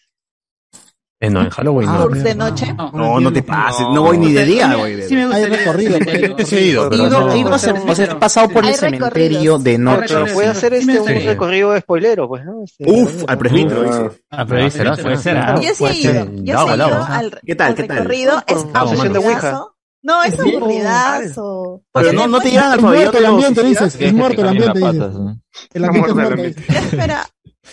Eh, 1.22 1.28
no, 1.28 1.42
en 1.42 1.50
Halloween 1.50 1.86
no. 1.92 1.98
Tours 2.04 2.24
de 2.24 2.34
noche. 2.34 2.74
No, 2.94 3.20
no 3.20 3.30
te 3.30 3.42
pases, 3.42 3.86
no 3.92 4.04
voy 4.04 4.16
ni 4.16 4.32
de 4.32 4.42
día, 4.46 4.74
voy 4.74 4.94
de 4.94 5.06
Sí 5.06 5.14
me 5.14 5.24
Hay 5.24 5.26
gustaría. 5.26 5.56
recorrido. 5.58 5.98
Yo 6.38 6.46
sí 6.46 6.56
he 6.56 6.60
ido, 6.68 6.86
He 6.86 6.88
pero 6.90 7.06
ido, 7.08 7.20
no- 7.20 7.32
he 7.32 7.38
ido 7.38 7.50
o 7.52 7.58
sea, 7.58 7.74
he 8.04 8.14
pasado 8.14 8.48
por 8.48 8.64
el 8.64 8.70
Hay 8.70 8.74
cementerio 8.76 9.58
de 9.58 9.76
noche. 9.76 10.06
Pero 10.08 10.26
puede 10.32 10.48
hacer 10.48 10.72
Sí 10.72 10.78
este 10.78 10.92
un 10.92 10.98
gustaría. 11.00 11.30
recorrido 11.32 11.78
spoilero, 11.78 12.26
pues, 12.26 12.44
¿no? 12.46 12.64
Este, 12.64 12.90
Uf, 12.90 13.24
al 13.28 13.36
presbítero, 13.36 13.82
dice. 13.82 14.22
Ah, 14.30 14.46
pero 14.48 14.62
ahí 14.64 14.70
será, 14.70 14.96
puede 14.96 15.16
ser. 15.18 15.36
¿ah? 15.36 15.60
Yo 15.60 15.74
sí 15.74 15.84
he 15.84 15.92
ido. 15.94 16.24
Yo 16.42 16.64
sí 16.66 16.70
he 16.70 16.74
ido 16.74 17.04
al, 17.04 17.40
¿Qué 17.44 17.54
tal, 17.54 17.68
al 17.68 17.74
qué 17.74 17.82
tal? 17.84 17.96
recorrido. 17.98 18.42
Es 18.46 18.64
de 18.72 18.78
aburridazo. 18.78 19.76
No, 20.02 20.22
es 20.24 20.40
aburridazo. 20.40 21.82
Pero 21.92 22.12
no, 22.14 22.26
no 22.28 22.40
te 22.40 22.50
llevan 22.50 22.72
al 22.72 22.78
Es 22.78 22.82
muerto 22.82 23.12
pabellón 23.12 23.12
de 23.12 23.18
el 23.18 23.26
ambiente, 23.26 23.62
dices. 23.64 23.96
Es 24.00 24.12
muerto 24.14 24.40
el 24.40 24.48
ambiente, 24.48 24.78
dices. 24.78 24.94
¿no? 25.12 25.40
El 25.74 25.84
ambiente 25.84 26.10
es 26.10 26.16
muerto 26.16 26.42
espera, 26.42 27.26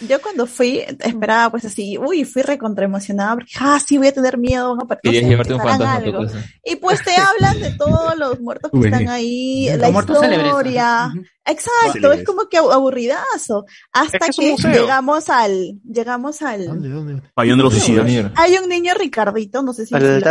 yo 0.08 0.22
cuando 0.22 0.46
fui, 0.46 0.80
esperaba 1.00 1.50
pues 1.52 1.66
así, 1.66 1.98
uy, 1.98 2.24
fui 2.26 2.42
recontra 2.42 2.86
emocionada 2.86 3.36
porque, 3.36 3.52
ah, 3.60 3.80
sí, 3.86 3.98
voy 3.98 4.08
a 4.08 4.14
tener 4.14 4.38
miedo, 4.38 4.76
van 4.76 4.86
a 4.86 4.88
par- 4.88 4.98
no 4.98 5.02
Querías 5.12 5.24
sé, 5.24 5.30
llevarte 5.30 5.54
un 5.54 5.62
harán 5.62 5.78
fantasma 5.80 5.96
a 5.96 6.00
tu 6.00 6.06
algo. 6.18 6.24
casa. 6.34 6.46
Y 6.64 6.76
pues 6.76 7.04
te 7.04 7.12
hablan 7.16 7.60
de 7.62 7.72
todos 7.78 8.18
los 8.18 8.40
muertos 8.40 8.72
que 8.72 8.80
están 8.80 9.10
ahí, 9.10 9.70
la 9.78 9.90
muertos 9.90 10.18
historia. 10.18 11.14
Exacto, 11.48 12.12
es 12.12 12.24
como 12.26 12.48
que 12.50 12.58
aburridazo. 12.58 13.66
Hasta 13.94 14.18
Es 14.28 14.36
que 14.36 14.56
que 14.56 14.68
llegamos 14.68 15.30
al, 15.30 15.80
llegamos 15.84 16.42
al, 16.42 16.66
¿Dónde, 16.66 16.90
dónde? 16.90 17.22
Pabellón 17.34 17.58
de 17.60 17.64
los 17.64 17.74
suicidas. 17.74 18.32
hay 18.36 18.58
un 18.58 18.68
niño 18.70 18.94
Ricardito, 18.94 19.62
no 19.64 19.72
sé 19.74 19.86
si 19.86 19.96
Ah, 19.96 20.00
bien 20.00 20.16
niño 20.16 20.22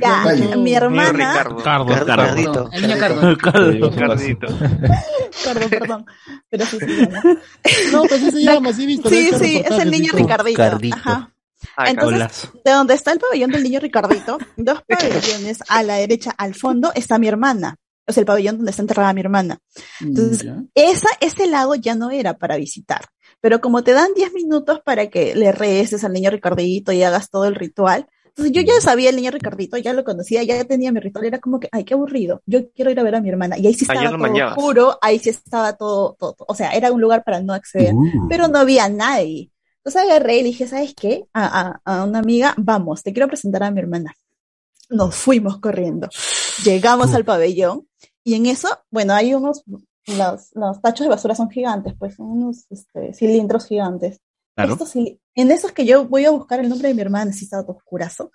Cardo. 0.00 0.60
mi 0.60 0.74
hermana, 0.74 1.12
Ricardo. 1.12 1.56
Cardo. 1.62 1.86
Car- 1.86 2.06
Cardo. 2.06 2.26
Cardito. 2.26 2.70
El 2.72 2.82
niño 2.82 2.98
Cardo. 2.98 3.30
Ricardito. 3.30 4.46
perdón, 5.44 5.70
perdón, 5.70 6.06
pero 6.48 6.66
sí 6.66 6.78
se 6.78 6.86
llama. 6.86 7.22
No, 7.92 8.02
pues 8.04 8.20
sí 8.20 8.30
se 8.30 8.42
llama, 8.42 8.72
sí 8.72 8.86
visto. 8.86 9.08
Sí, 9.08 9.30
sí, 9.40 9.62
es 9.64 9.70
el 9.78 9.90
niño. 9.90 10.10
Ricardito. 10.12 10.96
Ajá. 10.96 11.30
Ah, 11.76 11.90
Entonces, 11.90 12.48
de 12.64 12.70
donde 12.72 12.94
está 12.94 13.12
el 13.12 13.18
pabellón 13.18 13.50
del 13.50 13.62
niño 13.62 13.80
Ricardito, 13.80 14.38
dos 14.56 14.82
pabellones 14.88 15.58
a 15.68 15.82
la 15.82 15.96
derecha, 15.96 16.32
al 16.36 16.54
fondo, 16.54 16.90
está 16.94 17.18
mi 17.18 17.28
hermana. 17.28 17.76
O 18.06 18.12
sea, 18.12 18.22
el 18.22 18.26
pabellón 18.26 18.56
donde 18.56 18.70
está 18.70 18.82
enterrada 18.82 19.12
mi 19.12 19.20
hermana. 19.20 19.58
Entonces, 20.00 20.42
Ya. 20.42 20.62
esa, 20.74 21.08
ese 21.20 21.46
lado 21.46 21.74
ya 21.76 21.94
no 21.94 22.10
era 22.10 22.36
para 22.38 22.56
visitar. 22.56 23.02
Pero 23.40 23.60
como 23.60 23.82
te 23.84 23.92
dan 23.92 24.12
10 24.14 24.32
minutos 24.32 24.80
para 24.84 25.08
que 25.08 25.34
le 25.34 25.52
reces 25.52 26.02
al 26.04 26.12
niño 26.12 26.30
Ricardito 26.30 26.92
y 26.92 27.02
hagas 27.02 27.30
todo 27.30 27.44
el 27.44 27.54
ritual, 27.54 28.06
entonces 28.26 28.52
yo 28.52 28.62
ya 28.62 28.80
sabía 28.80 29.10
el 29.10 29.16
niño 29.16 29.30
Ricardito, 29.30 29.76
ya 29.76 29.92
lo 29.92 30.04
conocía, 30.04 30.42
ya 30.42 30.62
tenía 30.64 30.92
mi 30.92 31.00
ritual, 31.00 31.24
era 31.24 31.38
como 31.40 31.58
que, 31.60 31.68
ay, 31.72 31.84
qué 31.84 31.94
aburrido, 31.94 32.42
yo 32.46 32.70
quiero 32.70 32.90
ir 32.90 32.98
a 33.00 33.02
ver 33.02 33.14
a 33.16 33.20
mi 33.20 33.28
hermana. 33.28 33.58
Y 33.58 33.66
ahí 33.66 33.74
sí 33.74 33.86
ya 33.86 33.94
estaba 33.94 34.08
todo 34.10 34.18
manejabas. 34.18 34.56
oscuro, 34.58 34.98
ahí 35.02 35.18
sí 35.18 35.30
estaba 35.30 35.72
todo, 35.76 36.16
todo, 36.18 36.36
o 36.38 36.54
sea, 36.54 36.70
era 36.72 36.92
un 36.92 37.00
lugar 37.00 37.22
para 37.24 37.40
no 37.40 37.52
acceder, 37.52 37.94
pero 38.28 38.48
no 38.48 38.58
había 38.60 38.88
nadie. 38.88 39.50
Entonces 39.78 40.02
agarré 40.02 40.36
y 40.38 40.42
le 40.42 40.48
dije, 40.48 40.66
¿sabes 40.68 40.94
qué? 40.94 41.24
A, 41.32 41.80
a, 41.84 42.00
a 42.00 42.04
una 42.04 42.18
amiga, 42.20 42.54
vamos, 42.56 43.02
te 43.02 43.12
quiero 43.12 43.28
presentar 43.28 43.62
a 43.62 43.70
mi 43.70 43.80
hermana. 43.80 44.14
Nos 44.90 45.14
fuimos 45.14 45.58
corriendo. 45.58 46.08
Llegamos 46.64 47.14
al 47.14 47.24
pabellón 47.24 47.86
y 48.30 48.34
en 48.34 48.46
eso, 48.46 48.68
bueno, 48.92 49.12
hay 49.12 49.34
unos, 49.34 49.64
los, 49.66 50.50
los 50.54 50.80
tachos 50.80 51.04
de 51.04 51.10
basura 51.10 51.34
son 51.34 51.50
gigantes, 51.50 51.94
pues 51.98 52.14
son 52.14 52.26
unos 52.26 52.64
este, 52.70 53.12
cilindros 53.12 53.66
gigantes. 53.66 54.20
Claro. 54.54 54.74
Estos 54.74 54.94
en 54.94 55.50
esos 55.50 55.72
que 55.72 55.84
yo 55.84 56.06
voy 56.06 56.26
a 56.26 56.30
buscar 56.30 56.60
el 56.60 56.68
nombre 56.68 56.86
de 56.86 56.94
mi 56.94 57.00
hermana, 57.00 57.32
todo 57.50 57.72
oscurazo, 57.76 58.30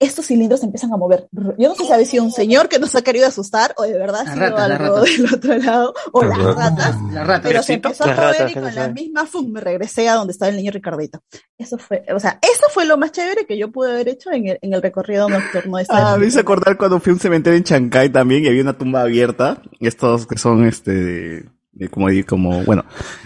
estos 0.00 0.26
cilindros 0.26 0.60
se 0.60 0.66
empiezan 0.66 0.92
a 0.92 0.96
mover. 0.96 1.28
Yo 1.58 1.68
no 1.68 1.74
sé 1.74 1.84
si 1.84 1.92
había 1.92 2.06
sido 2.06 2.24
un 2.24 2.30
señor 2.30 2.68
que 2.68 2.78
nos 2.78 2.94
ha 2.94 3.02
querido 3.02 3.26
asustar 3.26 3.74
o 3.76 3.82
de 3.82 3.98
verdad 3.98 4.22
ha 4.26 4.32
sido 4.32 4.56
algo 4.56 5.00
del 5.02 5.34
otro 5.34 5.56
lado 5.58 5.94
o 6.12 6.24
Las 6.24 6.38
las 6.38 6.54
ratas. 6.54 6.96
La 7.12 7.24
rata. 7.24 7.48
Pero 7.48 7.62
se 7.62 7.74
empezó 7.74 8.04
a 8.04 8.14
mover 8.14 8.50
y 8.50 8.54
con 8.54 8.74
la 8.74 8.88
misma 8.88 9.26
fum, 9.26 9.50
me 9.50 9.60
regresé 9.60 10.08
a 10.08 10.14
donde 10.14 10.32
estaba 10.32 10.50
el 10.50 10.56
niño 10.56 10.70
Ricardito. 10.70 11.20
Eso 11.56 11.78
fue, 11.78 12.04
o 12.14 12.20
sea, 12.20 12.38
eso 12.42 12.66
fue 12.70 12.84
lo 12.84 12.96
más 12.96 13.10
chévere 13.10 13.46
que 13.46 13.58
yo 13.58 13.72
pude 13.72 13.90
haber 13.90 14.08
hecho 14.08 14.30
en 14.30 14.48
el, 14.48 14.58
en 14.62 14.72
el 14.72 14.82
recorrido 14.82 15.28
nocturno 15.28 15.78
de 15.78 15.82
esa 15.82 16.12
Ah, 16.12 16.16
me 16.16 16.26
hice 16.26 16.40
acordar 16.40 16.76
cuando 16.76 17.00
fui 17.00 17.10
a 17.10 17.14
un 17.14 17.20
cementerio 17.20 17.56
en 17.56 17.64
Chancay 17.64 18.10
también 18.10 18.44
y 18.44 18.48
había 18.48 18.62
una 18.62 18.78
tumba 18.78 19.02
abierta. 19.02 19.62
Estos 19.80 20.26
que 20.26 20.38
son, 20.38 20.64
este, 20.66 21.48
como, 21.90 22.08
di- 22.08 22.24
como, 22.24 22.64
bueno, 22.64 22.84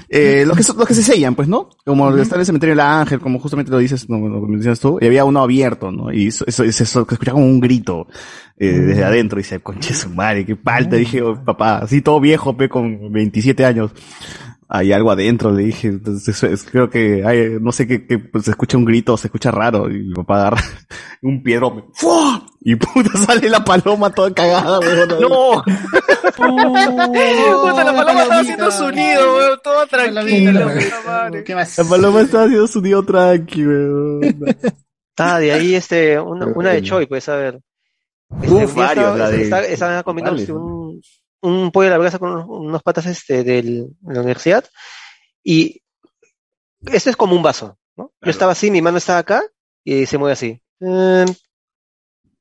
eh, 0.08 0.44
los 0.46 0.56
que 0.56 0.62
los 0.76 0.86
que 0.86 0.94
se 0.94 1.02
sellan, 1.02 1.34
pues, 1.34 1.48
¿no? 1.48 1.70
Como 1.86 2.14
está 2.16 2.34
en 2.34 2.40
el 2.40 2.46
cementerio 2.46 2.72
del 2.72 2.80
Ángel, 2.80 3.20
como 3.20 3.38
justamente 3.38 3.72
lo 3.72 3.78
dices, 3.78 4.08
no, 4.10 4.18
lo 4.28 4.42
que 4.44 4.52
mencionas 4.52 4.78
tú, 4.80 4.98
y 5.00 5.06
había 5.06 5.24
uno 5.24 5.40
abierto, 5.42 5.90
¿no? 5.90 6.12
Y 6.12 6.26
eso, 6.28 6.44
eso, 6.46 6.62
eso, 6.64 6.82
escuchaba 7.08 7.34
como 7.36 7.46
un 7.46 7.60
grito, 7.60 8.06
eh, 8.58 8.66
desde 8.72 9.04
adentro, 9.04 9.38
y 9.38 9.42
dice, 9.42 9.60
conche 9.60 9.94
su 9.94 10.10
madre, 10.10 10.44
qué 10.44 10.54
palta, 10.56 10.96
dije, 10.96 11.22
"Oh, 11.22 11.42
papá, 11.42 11.78
así 11.78 12.02
todo 12.02 12.20
viejo, 12.20 12.56
pe, 12.56 12.68
con 12.68 13.10
27 13.12 13.64
años. 13.64 13.90
Hay 14.74 14.90
algo 14.90 15.10
adentro, 15.10 15.52
le 15.52 15.64
dije, 15.64 15.88
entonces 15.88 16.64
creo 16.70 16.88
que 16.88 17.22
hay, 17.26 17.58
no 17.60 17.72
sé 17.72 17.86
qué, 17.86 18.06
qué, 18.06 18.18
pues, 18.18 18.46
se 18.46 18.52
escucha 18.52 18.78
un 18.78 18.86
grito, 18.86 19.18
se 19.18 19.26
escucha 19.26 19.50
raro, 19.50 19.90
y 19.90 19.98
mi 20.04 20.14
papá 20.14 20.36
agarra 20.40 20.62
un 21.22 21.42
piedro, 21.42 21.90
¡fua! 21.92 22.42
y 22.62 22.76
puta 22.76 23.10
sale 23.26 23.50
la 23.50 23.62
paloma 23.62 24.08
toda 24.14 24.32
cagada, 24.32 24.78
weón. 24.80 25.08
¡No! 25.20 25.62
Puta, 26.36 27.84
la 27.84 27.92
paloma 27.94 28.22
estaba 28.22 28.40
haciendo 28.40 28.70
su 28.70 28.90
nido, 28.90 29.34
weón, 29.36 29.58
toda 29.62 29.86
tranquila, 29.86 30.52
la 30.52 30.72
puta 30.74 31.02
madre. 31.06 31.44
¿Qué 31.44 31.54
más? 31.54 31.78
La 31.78 31.84
paloma 31.84 32.20
estaba 32.22 32.44
haciendo 32.44 32.66
su 32.66 32.80
nido 32.80 33.04
tranqui, 33.04 33.66
weón. 33.66 34.20
Ah, 35.18 35.38
de 35.38 35.52
ahí 35.52 35.74
este, 35.74 36.18
una, 36.18 36.46
una 36.46 36.70
de 36.70 36.82
Choi, 36.82 37.06
pues, 37.06 37.28
a 37.28 37.36
ver. 37.36 37.60
Este, 38.42 38.54
Uf, 38.54 38.74
varios, 38.74 39.04
estaba- 39.04 39.16
la 39.18 39.28
de- 39.30 39.72
estaban 39.74 40.36
este, 40.38 40.52
un, 40.52 41.00
un 41.42 41.70
pollo 41.70 41.88
a 41.88 41.90
la 41.90 41.98
brasa 41.98 42.18
con 42.18 42.30
unos, 42.30 42.46
unos 42.48 42.82
patas 42.82 43.06
este, 43.06 43.44
de 43.44 43.88
la 44.02 44.20
universidad. 44.20 44.64
Y 45.42 45.82
este 46.86 47.10
es 47.10 47.16
como 47.16 47.36
un 47.36 47.42
vaso, 47.42 47.78
¿no? 47.96 48.12
Yo 48.20 48.30
estaba 48.30 48.52
así, 48.52 48.70
mi 48.70 48.80
mano 48.80 48.98
estaba 48.98 49.18
acá 49.18 49.42
y 49.84 50.06
se 50.06 50.18
mueve 50.18 50.32
así. 50.32 50.62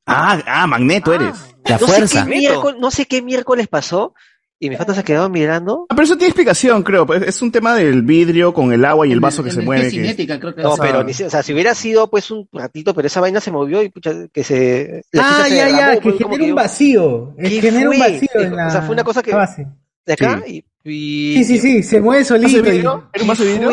Ah, 0.06 0.42
ah, 0.46 0.68
Magneto 0.68 1.14
eres. 1.14 1.36
La 1.66 1.78
no, 1.78 1.88
fuerza. 1.88 2.08
Sé 2.08 2.30
qué 2.30 2.40
miércoles, 2.40 2.80
no 2.80 2.92
sé 2.92 3.06
qué 3.06 3.22
miércoles 3.22 3.68
pasó 3.68 4.14
y 4.64 4.70
mi 4.70 4.76
fata 4.78 4.94
se 4.94 5.04
quedó 5.04 5.28
mirando. 5.28 5.88
Ah, 5.90 5.96
pero 5.96 6.04
eso 6.04 6.16
tiene 6.16 6.28
explicación, 6.30 6.84
creo. 6.84 7.06
pues, 7.08 7.24
Es 7.24 7.42
un 7.42 7.52
tema 7.52 7.74
del 7.74 8.04
vidrio 8.04 8.54
con 8.54 8.72
el 8.72 8.86
agua 8.86 9.08
y 9.08 9.12
el 9.12 9.20
vaso 9.20 9.44
que 9.44 9.50
se 9.52 9.62
mueve. 9.62 9.86
que- 9.86 9.90
cinética, 9.90 10.40
creo 10.40 10.54
que 10.54 10.62
No, 10.62 10.76
es. 10.76 10.80
pero 10.80 11.04
ni 11.04 11.14
si- 11.16 11.24
o 11.24 11.30
sea, 11.32 11.42
si 11.42 11.52
hubiera 11.52 11.74
sido 11.74 12.10
pues 12.12 12.30
un 12.30 12.48
ratito, 12.54 12.94
pero 12.94 13.08
esa 13.08 13.20
vaina 13.20 13.42
se 13.42 13.50
movió 13.52 13.82
y 13.82 13.90
pucha, 13.90 14.14
que 14.32 14.44
se. 14.44 15.02
la 15.12 15.24
Ah, 15.24 15.34
chicha 15.38 15.50
se 15.50 15.56
ya, 15.56 15.70
ya, 15.70 15.92
que 15.96 16.02
pues, 16.02 16.16
genera 16.20 16.44
un 16.46 16.56
vacío. 16.56 17.34
Es 17.40 17.50
¿Qué 17.50 17.56
que 17.56 17.62
genera 17.72 17.90
un 17.90 18.00
vacío 18.00 18.30
en 18.36 18.56
la 18.56 18.68
O 18.68 18.72
sea, 18.72 18.82
fue 18.84 18.94
una 18.94 19.04
cosa 19.04 19.24
que- 19.24 19.32
de 20.06 20.14
acá 20.14 20.44
y, 20.48 20.64
y- 20.84 21.34
Sí, 21.38 21.44
sí, 21.44 21.58
sí, 21.58 21.84
se 21.84 22.00
mueve 22.00 22.24
solito. 22.24 22.64
¿Era 22.64 22.92
un 23.22 23.28
vaso 23.28 23.44
de 23.44 23.52
vidrio? 23.54 23.72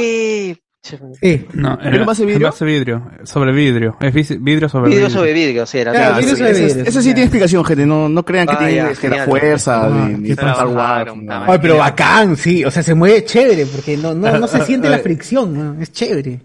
Sí. 0.81 1.47
No, 1.55 1.79
¿Era 1.83 2.03
un 2.03 2.27
vidrio? 2.27 2.53
vidrio. 2.61 3.11
Sobre 3.25 3.53
vidrio. 3.53 3.97
Es 4.01 4.15
vidrio 4.15 4.69
sobre 4.69 4.89
Vidrio 4.91 5.07
vidrio. 5.07 5.11
sobre 5.11 5.33
vidrio, 5.33 5.67
sí, 5.67 5.79
era. 5.79 5.93
Claro, 5.93 6.15
Ah, 6.15 6.19
vidrio 6.19 6.35
sí, 6.37 6.39
sobre 6.41 6.51
ese, 6.53 6.63
vidrio, 6.67 6.83
ese 6.85 6.99
sí 7.03 7.09
tiene 7.09 7.23
explicación, 7.23 7.65
gente. 7.65 7.85
No, 7.87 8.09
no 8.09 8.25
crean 8.25 8.47
que 8.47 8.55
Ah, 8.55 8.59
tiene 8.59 8.75
ya, 8.77 8.85
la 8.89 8.95
genial. 8.95 9.27
fuerza 9.27 9.87
Ah, 9.87 10.09
ni, 10.09 10.29
no. 10.31 11.45
Ay, 11.53 11.59
pero 11.61 11.77
bacán, 11.79 12.37
sí. 12.37 12.65
O 12.65 12.71
sea, 12.71 12.83
se 12.83 12.95
mueve 12.95 13.25
chévere 13.25 13.67
porque 13.67 13.97
no, 13.97 14.15
no, 14.15 14.39
no 14.39 14.47
se 14.47 14.61
siente 14.63 14.89
la 14.89 14.99
fricción. 15.01 15.77
¿no? 15.77 15.83
Es 15.83 15.93
chévere. 15.93 16.41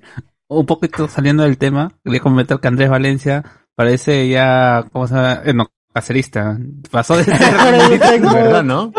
Un 0.50 0.66
poquito 0.66 1.08
saliendo 1.08 1.44
del 1.44 1.58
tema, 1.58 1.92
quería 2.04 2.20
comentar 2.20 2.60
que 2.60 2.68
Andrés 2.68 2.90
Valencia 2.90 3.44
parece 3.76 4.28
ya, 4.30 4.86
¿cómo 4.92 5.08
se 5.08 5.16
llama? 5.16 5.42
Eh, 5.46 5.54
no, 5.54 5.72
cacerista. 5.94 6.58
Pasó 6.90 7.16
de 7.18 7.24
ser 7.26 7.40
¿Verdad, 8.22 8.64
no? 8.64 8.92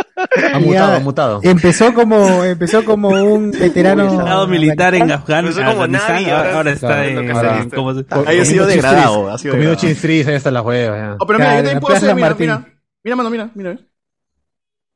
Ha 0.53 0.59
mutado, 0.59 0.95
ha 0.97 1.01
mutado. 1.01 1.41
Empezó 1.43 1.93
como, 1.93 2.45
empezó 2.45 2.85
como 2.85 3.09
un 3.09 3.51
veterano. 3.59 4.05
estado 4.05 4.47
militar 4.47 4.95
en 4.95 5.09
Afgan- 5.11 5.41
Empezó 5.41 5.59
como 5.61 5.71
Afganistán, 5.73 6.15
Navi, 6.23 6.31
ahora, 6.31 6.57
ahora 6.57 6.71
está 6.73 7.05
en, 7.07 7.13
siendo 7.15 7.21
en- 7.21 7.37
cacerista. 7.37 7.77
¿cómo 7.77 7.95
se- 7.95 8.41
Ha 8.41 8.45
sido 8.45 8.67
degradado. 8.67 9.31
Ha 9.31 9.39
sido 9.39 9.53
Comiendo 9.55 9.77
chistris, 9.77 10.27
ahí 10.29 10.35
está 10.35 10.51
la 10.51 10.63
hueva. 10.63 11.17
Oh, 11.21 11.27
pero 11.27 11.39
mira, 11.39 11.51
Claro, 11.51 11.57
yo 11.57 11.63
también 11.65 11.81
puedo 11.81 11.97
hacer, 11.97 12.15
mira, 12.15 12.35
mira. 12.39 12.65
Mira, 13.03 13.17
mano, 13.17 13.31
mira, 13.31 13.51
mira. 13.55 13.79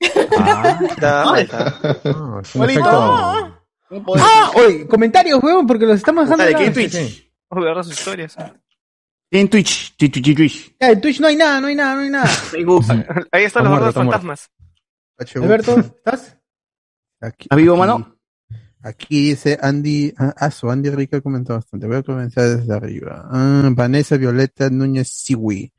Está- 0.01 1.33
ahí 1.35 1.43
está. 1.43 1.75
Ah, 1.83 2.41
Igualito. 2.55 2.81
efecto. 3.91 4.15
Ah, 4.19 4.51
oye, 4.55 4.87
comentarios, 4.87 5.43
weón, 5.43 5.67
porque 5.67 5.87
los 5.87 5.97
estamos 5.97 6.29
dejando. 6.29 6.45
De. 6.59 6.71
Twitch. 6.71 7.29
Vamos 7.51 7.67
a 7.67 7.75
ver 7.75 7.85
sus 7.85 7.99
historias. 7.99 8.37
En 9.31 9.49
Twitch. 9.49 9.95
Twitch, 9.97 10.13
Twitch, 10.23 10.37
Twitch. 10.37 10.77
Ya, 10.81 10.91
en 10.91 11.01
Twitch 11.01 11.21
no 11.21 11.27
hay 11.27 11.37
nada, 11.37 11.61
no 11.61 11.67
hay 11.67 11.75
nada, 11.75 11.95
no 11.97 12.01
hay 12.03 12.11
nada. 12.11 12.31
Ahí 13.33 13.45
están 13.45 13.63
Está 13.63 13.63
los 13.63 13.71
muerto. 13.71 13.93
fantasmas. 14.01 14.49
Alberto, 15.35 15.79
¿estás? 15.79 16.37
Aquí, 17.21 17.45
¿Está 17.45 17.57
vivo, 17.57 17.75
aquí- 17.75 17.81
mano? 17.81 18.15
Aquí 18.81 19.31
dice 19.31 19.59
Andy, 19.61 20.15
ah, 20.17 20.51
su 20.53 20.71
Andy 20.71 20.91
Rica 20.91 21.21
comentó 21.21 21.53
bastante. 21.55 21.89
Voy 21.89 21.97
a 21.97 22.03
comenzar 22.05 22.45
desde 22.59 22.73
arriba. 22.73 23.29
Ah, 23.29 23.69
Vanessa 23.73 24.17
Violeta 24.17 24.71
Núñez 24.71 25.09
Siwi. 25.09 25.73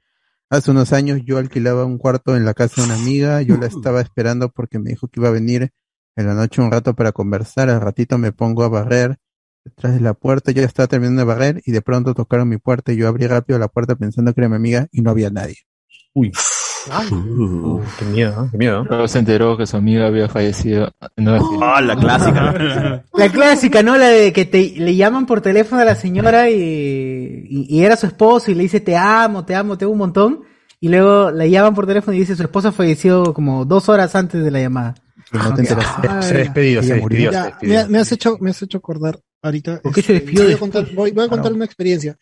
Hace 0.50 0.72
unos 0.72 0.92
años 0.92 1.22
yo 1.24 1.38
alquilaba 1.38 1.86
un 1.86 1.98
cuarto 1.98 2.36
en 2.36 2.44
la 2.44 2.54
casa 2.54 2.82
de 2.82 2.88
una 2.88 2.96
amiga. 2.96 3.42
Yo 3.42 3.56
la 3.56 3.68
estaba 3.68 4.02
esperando 4.02 4.50
porque 4.52 4.80
me 4.80 4.90
dijo 4.90 5.08
que 5.08 5.22
iba 5.22 5.30
a 5.30 5.32
venir 5.32 5.72
en 6.18 6.28
la 6.28 6.34
noche 6.34 6.62
un 6.62 6.72
rato 6.72 6.94
para 6.94 7.14
conversar. 7.14 7.70
Al 7.70 7.80
ratito 7.80 8.18
me 8.18 8.34
pongo 8.34 8.64
a 8.64 8.68
barrer 8.70 9.18
detrás 9.64 9.94
de 9.94 10.00
la 10.02 10.14
puerta. 10.14 10.52
Yo 10.52 10.64
estaba 10.64 10.88
terminando 10.88 11.22
de 11.22 11.26
barrer 11.26 11.62
y 11.66 11.72
de 11.72 11.82
pronto 11.82 12.14
tocaron 12.14 12.50
mi 12.50 12.58
puerta 12.58 12.92
y 12.92 12.98
yo 12.98 13.08
abrí 13.08 13.28
rápido 13.28 13.60
la 13.60 13.68
puerta 13.68 13.96
pensando 13.96 14.34
que 14.34 14.42
era 14.42 14.50
mi 14.50 14.56
amiga 14.56 14.88
y 14.92 15.02
no 15.02 15.12
había 15.12 15.30
nadie. 15.30 15.58
Uy. 16.14 16.32
qué 18.00 18.06
miedo, 18.06 18.48
qué 18.52 18.58
miedo. 18.58 18.84
Luego 18.84 19.08
se 19.08 19.20
enteró 19.20 19.58
que 19.58 19.68
su 19.68 19.78
amiga 19.78 20.08
había 20.08 20.28
fallecido. 20.28 20.92
No, 21.18 21.40
Ah, 21.62 21.82
la 21.82 21.96
clásica. 21.96 23.04
La 23.14 23.30
clásica, 23.30 23.84
¿no? 23.84 23.98
La 23.98 24.08
de 24.08 24.32
que 24.34 24.46
te, 24.46 24.74
le 24.78 24.96
llaman 24.96 25.26
por 25.26 25.42
teléfono 25.42 25.82
a 25.82 25.86
la 25.86 25.96
señora 25.96 26.50
y, 26.50 26.56
y, 26.56 27.68
y 27.70 27.84
era 27.84 27.96
su 27.98 28.08
esposo 28.08 28.50
y 28.50 28.56
le 28.56 28.64
dice 28.64 28.80
te 28.80 28.96
amo, 28.96 29.46
te 29.46 29.56
amo, 29.56 29.78
te 29.78 29.86
amo 29.86 29.92
un 29.92 30.00
montón. 30.00 30.44
Y 30.80 30.88
luego 30.88 31.30
la 31.32 31.46
llaman 31.46 31.76
por 31.76 31.86
teléfono 31.86 32.16
y 32.16 32.20
dice 32.20 32.38
su 32.38 32.44
esposa 32.44 32.72
falleció 32.72 33.34
como 33.34 33.66
dos 33.66 33.90
horas 33.90 34.16
antes 34.16 34.42
de 34.44 34.50
la 34.52 34.62
llamada. 34.62 34.96
No 35.34 35.54
te 35.54 35.62
enteraste. 35.62 36.08
Se 36.22 36.38
despedido, 36.38 36.82
se 36.82 36.96
murió. 36.96 37.32
se 37.32 37.68
Ya, 37.68 37.84
me, 37.84 37.90
me 37.90 38.00
has 38.00 38.12
hecho, 38.12 38.38
me 38.40 38.52
has 38.52 38.62
hecho 38.62 38.78
acordar 38.78 39.20
ahorita. 39.42 39.82
¿Por 39.82 39.94
qué 39.94 40.02
se 40.02 40.14
este, 40.16 40.26
despidió 40.26 40.42
voy 40.42 40.48
a 40.48 40.50
después? 40.52 40.72
contar, 40.72 40.96
voy, 40.96 41.12
voy 41.12 41.26
a 41.26 41.30
contar 41.30 41.54
una 41.54 41.66
experiencia. 41.66 42.18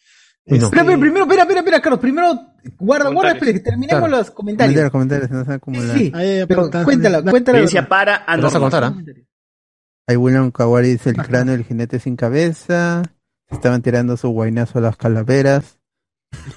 Uy, 0.45 0.59
no. 0.59 0.65
Este, 0.65 0.77
Espera, 0.77 0.97
primero, 0.97 1.23
espera, 1.25 1.41
espera, 1.43 1.59
espera, 1.59 1.81
Carlos, 1.81 1.99
primero 1.99 2.39
guarda, 2.79 3.09
guarda, 3.09 3.31
espera, 3.33 3.53
que 3.53 3.59
terminemos 3.59 3.99
Claro. 4.07 4.17
los 4.17 4.31
comentarios. 4.31 4.91
Comentarios, 4.91 4.91
comentarios, 4.91 5.47
no 5.47 5.53
sé 5.53 5.59
cómo 5.59 5.81
la- 5.83 5.93
Sí, 5.93 6.11
Ah, 6.15 6.45
pero 6.47 6.69
cuéntala, 6.85 7.21
la- 7.21 7.31
cuéntala. 7.31 7.57
Experiencia 7.59 7.87
para 7.89 8.23
vas 8.41 8.55
a 8.55 8.59
contar, 8.59 8.83
¿ah? 8.85 8.95
Ahí 10.09 10.15
William 10.15 10.51
Kawari 10.51 10.89
dice 10.91 11.09
el 11.09 11.17
cráneo 11.17 11.53
del 11.53 11.65
jinete 11.65 11.99
sin 11.99 12.15
cabeza. 12.15 13.03
Se 13.49 13.55
estaban 13.55 13.81
tirando 13.81 14.15
su 14.15 14.29
guainazo 14.29 14.79
a 14.79 14.81
las 14.81 14.95
calaveras. 14.97 15.79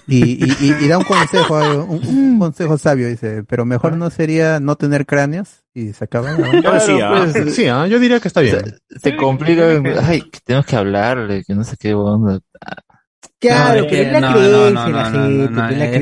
Y, 0.07 0.45
y, 0.45 0.57
y- 0.61 0.85
y 0.85 0.89
da 0.89 0.99
un 0.99 1.05
consejo, 1.05 1.55
un, 1.85 2.07
un 2.07 2.39
consejo 2.39 2.77
sabio, 2.79 3.09
dice, 3.09 3.45
pero 3.45 3.65
mejor 3.65 3.97
no 3.97 4.11
sería 4.11 4.59
no 4.61 4.77
tener 4.77 5.07
cráneos 5.07 5.63
y 5.75 5.93
se 5.93 6.05
acaba. 6.05 6.33
¿no? 6.33 6.61
Yo 6.61 6.73
decía, 6.73 7.11
Pues, 7.33 7.55
sí, 7.55 7.67
ah, 7.69 7.87
yo 7.87 7.99
diría 8.01 8.19
que 8.21 8.29
está 8.29 8.41
bien. 8.41 8.57
Se 9.01 9.17
complica. 9.17 9.63
Ay, 10.05 10.23
que 10.23 10.41
tenemos 10.45 10.67
que 10.67 10.77
hablarle, 10.77 11.45
que 11.45 11.55
no 11.55 11.65
sé 11.65 11.77
qué 11.79 11.95
onda. 11.95 12.41
Claro, 13.41 13.81
No, 13.81 13.87
pero 13.89 14.03
es 14.03 14.13
la 14.13 14.19
que 14.21 14.21
no, 14.21 14.33
creencia 14.35 14.71
no, 14.71 14.91
la 14.91 15.11
no, 15.11 15.11
gente, 15.11 15.45
es 15.45 15.51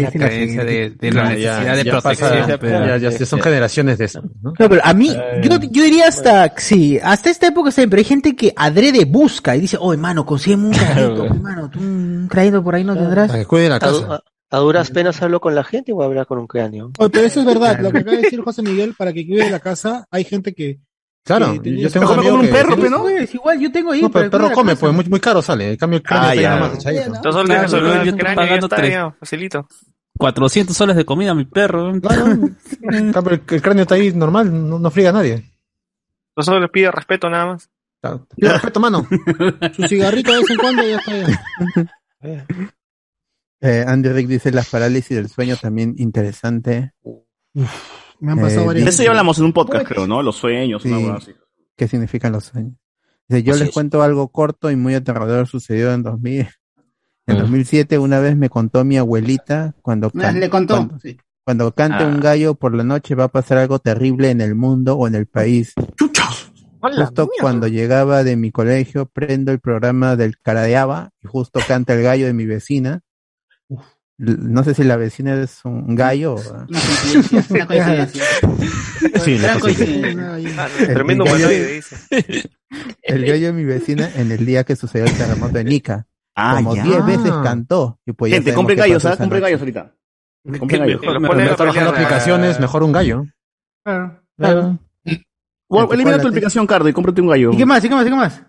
la 0.02 0.10
creencia 0.10 0.28
gente. 0.30 0.64
de, 0.64 0.90
de 0.90 1.12
la 1.12 1.22
necesidad 1.28 1.64
ya- 1.64 1.76
de 1.76 1.84
ya 1.84 1.92
protección. 1.92 2.30
pasa- 2.40 2.58
pero- 2.58 2.86
ya, 2.86 2.96
ya- 2.96 3.10
ya 3.16 3.26
son 3.26 3.40
generaciones 3.40 3.98
de 3.98 4.04
eso. 4.06 4.22
¿no? 4.42 4.54
No, 4.58 4.68
pero 4.68 4.80
a 4.82 4.92
mí, 4.92 5.16
yo, 5.42 5.50
yo 5.70 5.82
diría 5.84 6.08
hasta, 6.08 6.52
sí, 6.56 6.98
hasta 7.00 7.30
esta 7.30 7.46
época 7.46 7.68
está 7.68 7.82
bien, 7.82 7.90
pero 7.90 8.00
hay 8.00 8.04
gente 8.04 8.34
que 8.34 8.52
adrede 8.56 9.04
busca 9.04 9.54
y 9.54 9.60
dice, 9.60 9.76
oh, 9.80 9.92
hermano, 9.92 10.26
consígueme 10.26 10.64
un 10.66 10.72
cranito, 10.72 11.24
hermano, 11.26 11.70
tú 11.70 11.78
un 11.78 12.26
cranito 12.28 12.62
por 12.64 12.74
ahí 12.74 12.82
no 12.82 12.96
tendrás. 12.96 13.28
Para 13.28 13.38
que 13.38 13.46
cuide 13.46 13.68
la 13.68 13.78
casa. 13.78 14.14
a- 14.14 14.22
a 14.50 14.58
duras 14.58 14.90
penas 14.90 15.20
hablo 15.22 15.40
con 15.40 15.54
la 15.54 15.62
gente 15.62 15.92
o 15.92 16.02
hablar 16.02 16.26
con 16.26 16.38
un 16.38 16.46
cráneo. 16.48 16.90
Oye, 16.98 17.10
pero 17.10 17.26
eso 17.26 17.40
es 17.40 17.46
verdad, 17.46 17.78
lo 17.80 17.92
que 17.92 17.98
acaba 17.98 18.16
de 18.16 18.22
decir 18.22 18.40
José 18.40 18.62
Miguel, 18.62 18.94
para 18.98 19.12
que 19.12 19.24
cuide 19.26 19.48
la 19.50 19.60
casa, 19.60 20.06
hay 20.10 20.24
gente 20.24 20.54
que... 20.54 20.80
Claro, 21.24 21.60
que 21.62 21.78
yo 21.78 21.90
tengo 21.90 22.12
un 22.12 22.18
amigo 22.20 22.34
un 22.36 22.40
que 22.42 22.48
perro, 22.48 22.74
tiene- 22.74 22.82
pe, 22.84 22.90
¿no? 22.90 23.02
Pues, 23.02 23.34
igual 23.34 23.60
yo 23.60 23.70
tengo 23.72 23.92
ahí. 23.92 24.00
No, 24.02 24.10
pero 24.10 24.24
el 24.24 24.30
perro 24.30 24.50
come, 24.52 24.76
pues 24.76 24.94
muy, 24.94 25.04
muy 25.04 25.20
caro 25.20 25.42
sale. 25.42 25.72
En 25.72 25.76
cambio, 25.76 25.98
el 25.98 26.02
cráneo 26.02 26.28
Ah, 26.28 26.32
está 26.32 26.42
ya. 26.42 26.48
nada 26.50 26.60
más 26.68 26.78
echadito. 26.78 27.20
Claro, 27.20 27.42
yo 27.42 27.46
cráneo, 27.46 28.02
estoy 28.16 28.34
pagando 28.34 28.66
está, 28.66 28.76
tres. 28.76 28.90
ya, 28.92 29.10
facilito. 29.10 29.68
400 30.16 30.76
soles 30.76 30.96
de 30.96 31.04
comida 31.04 31.32
a 31.32 31.34
mi 31.34 31.44
perro. 31.44 31.92
Cambio, 32.02 33.32
el, 33.34 33.42
el 33.48 33.62
cráneo 33.62 33.82
está 33.82 33.94
ahí 33.96 34.12
normal, 34.12 34.50
no, 34.68 34.78
no 34.78 34.90
friega 34.90 35.10
a 35.10 35.12
nadie. 35.12 35.44
Yo 36.36 36.42
solo 36.42 36.60
les 36.60 36.70
pido 36.70 36.90
respeto 36.92 37.28
nada 37.28 37.46
más. 37.46 37.70
Claro. 38.00 38.26
Te 38.28 38.36
pido 38.36 38.52
respeto, 38.52 38.80
mano. 38.80 39.06
Su 39.76 39.82
cigarrito 39.86 40.32
de 40.32 40.38
vez 40.38 40.50
en 40.50 40.56
cuando 40.56 40.82
ya 40.82 40.96
está 40.96 41.12
ya. 42.22 42.46
Eh, 43.60 43.84
Andy 43.86 44.08
Rick 44.10 44.28
dice 44.28 44.50
las 44.52 44.68
parálisis 44.70 45.16
del 45.16 45.28
sueño 45.28 45.56
también 45.56 45.94
interesante. 45.98 46.92
Me 48.20 48.32
han 48.32 48.38
pasado 48.40 48.62
Eh, 48.62 48.66
varias 48.66 48.84
De 48.84 48.90
eso 48.90 49.02
ya 49.02 49.10
hablamos 49.10 49.38
en 49.38 49.44
un 49.44 49.52
podcast, 49.52 49.86
creo, 49.86 50.06
¿no? 50.06 50.22
Los 50.22 50.36
sueños, 50.36 50.84
una 50.84 50.98
Sí. 50.98 51.04
hueá 51.04 51.14
así. 51.16 51.32
¿Qué 51.76 51.88
significan 51.88 52.32
los 52.32 52.44
sueños? 52.44 52.74
Dice, 53.28 53.42
yo 53.42 53.52
Así 53.52 53.60
les 53.60 53.68
es. 53.68 53.74
cuento 53.74 54.02
algo 54.02 54.28
corto 54.28 54.70
y 54.70 54.76
muy 54.76 54.94
aterrador 54.94 55.46
sucedió 55.46 55.92
en 55.92 56.02
2000. 56.02 56.48
En 57.26 57.36
Ah. 57.36 57.40
2007 57.40 57.98
una 57.98 58.20
vez 58.20 58.36
me 58.36 58.48
contó 58.48 58.84
mi 58.84 58.96
abuelita 58.96 59.74
cuando, 59.82 60.08
Ah, 60.08 60.10
can- 60.20 60.40
Le 60.40 60.48
contó. 60.50 60.76
cuando, 60.76 60.98
sí. 60.98 61.18
cuando 61.44 61.74
cante 61.74 62.04
Ah. 62.04 62.06
un 62.08 62.20
gallo 62.20 62.54
por 62.54 62.74
la 62.74 62.84
noche 62.84 63.14
va 63.14 63.24
a 63.24 63.28
pasar 63.28 63.58
algo 63.58 63.78
terrible 63.78 64.30
en 64.30 64.40
el 64.40 64.54
mundo 64.54 64.96
o 64.96 65.06
en 65.06 65.14
el 65.14 65.26
país. 65.26 65.74
Justo 66.80 67.28
cuando 67.40 67.66
llegaba 67.66 68.22
de 68.22 68.36
mi 68.36 68.50
colegio 68.52 69.06
prendo 69.06 69.50
el 69.52 69.58
programa 69.60 70.14
del 70.16 70.38
Caradeaba 70.38 71.10
y 71.22 71.26
justo 71.26 71.60
canta 71.66 71.92
el 71.94 72.02
gallo 72.02 72.26
de 72.26 72.32
mi 72.32 72.46
vecina. 72.46 73.00
No 74.18 74.64
sé 74.64 74.74
si 74.74 74.82
la 74.82 74.96
vecina 74.96 75.40
es 75.40 75.64
un 75.64 75.94
gallo. 75.94 76.34
o- 76.34 76.40
Una 76.40 76.66
coincidencia. 76.80 77.44
Una 77.50 77.66
coincidencia. 77.66 78.24
Sí, 79.24 79.38
la 79.38 79.58
coincidencia. 79.60 80.66
El- 80.80 80.94
Tremendo 80.94 81.24
el 81.24 81.30
gallo- 81.30 81.46
humanoide, 81.46 81.72
dice. 81.74 81.96
El 83.02 83.24
gallo 83.24 83.46
de 83.46 83.52
mi 83.52 83.64
vecina 83.64 84.10
en 84.16 84.30
el 84.32 84.44
día 84.44 84.64
que 84.64 84.76
sucedió 84.76 85.06
el 85.06 85.16
terremoto 85.16 85.56
en 85.58 85.72
Ica. 85.72 86.06
Ah, 86.34 86.56
Como 86.56 86.76
ya. 86.76 86.82
10 86.82 87.06
veces 87.06 87.32
cantó. 87.42 87.98
Y 88.04 88.12
pues 88.12 88.30
ya 88.30 88.36
Gente, 88.36 88.50
sabemos 88.50 88.58
compre 88.60 88.74
qué 88.74 88.80
gallos, 88.82 88.96
pasó 89.02 89.08
¿ah? 89.08 89.12
esa 89.14 89.22
Compre 89.22 89.38
noche. 89.40 89.50
gallos 89.50 89.60
ahorita. 89.60 89.94
Compre 90.58 90.78
gallos. 90.78 91.00
Lo 91.02 91.20
Me 91.20 91.28
ponen 91.28 91.48
a 91.48 91.50
está 91.52 91.64
bajando 91.64 91.90
pelear. 91.92 92.04
aplicaciones, 92.06 92.60
mejor 92.60 92.82
un 92.82 92.92
gallo. 92.92 93.24
Claro. 93.84 94.20
Claro. 94.36 94.78
Elimina 95.92 96.18
tu 96.20 96.28
aplicación, 96.28 96.66
Cardo, 96.66 96.88
y 96.88 96.92
cómprate 96.92 97.20
un 97.22 97.28
gallo. 97.28 97.52
¿Y 97.52 97.56
qué 97.56 97.66
más? 97.66 97.82
¿Y 97.84 97.88
qué 97.88 97.94
más? 97.94 98.06
¿Y 98.06 98.10
qué 98.10 98.16
más? 98.16 98.42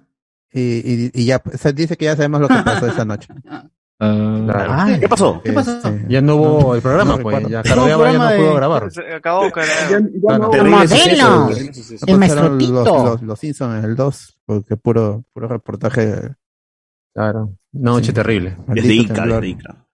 Y, 0.52 0.62
y, 0.62 1.12
y 1.14 1.26
ya, 1.26 1.42
o 1.46 1.58
sea, 1.58 1.72
dice 1.72 1.96
que 1.96 2.06
ya 2.06 2.16
sabemos 2.16 2.42
lo 2.42 2.48
que 2.48 2.56
pasó 2.66 2.88
esa 2.88 3.06
noche. 3.06 3.28
Claro. 4.00 4.72
Ah, 4.72 4.98
¿Qué 4.98 5.10
pasó? 5.10 5.42
¿Qué 5.44 5.52
pasó? 5.52 5.76
Este, 5.76 6.06
Ya 6.08 6.22
no 6.22 6.36
hubo 6.38 6.74
el 6.76 6.82
programa, 6.82 7.18
no 7.18 7.22
pues. 7.24 7.48
Ya 7.50 7.62
Cardeaba 7.64 8.12
ya 8.12 8.18
no 8.18 8.36
pudo 8.38 8.50
de- 8.50 8.56
grabar. 8.56 8.92
Se 8.92 9.14
acabó. 9.14 9.52
Claro. 9.52 10.48
Modelo. 10.48 11.50
El 12.08 12.18
maestrotito. 12.18 12.72
Los, 12.86 13.04
los, 13.04 13.22
los 13.24 13.40
Simpsons 13.40 13.84
en 13.84 13.90
el 13.90 13.96
2, 13.98 14.40
porque 14.46 14.78
puro, 14.78 15.26
puro 15.34 15.48
reportaje. 15.50 16.34
Claro. 17.14 17.56
Noche 17.74 18.08
Sí. 18.08 18.14
terrible. 18.14 18.58
Desde 18.68 18.94
Ica, 18.94 19.14
temblor. 19.16 19.42
desde 19.42 19.48
Ica. 19.50 19.86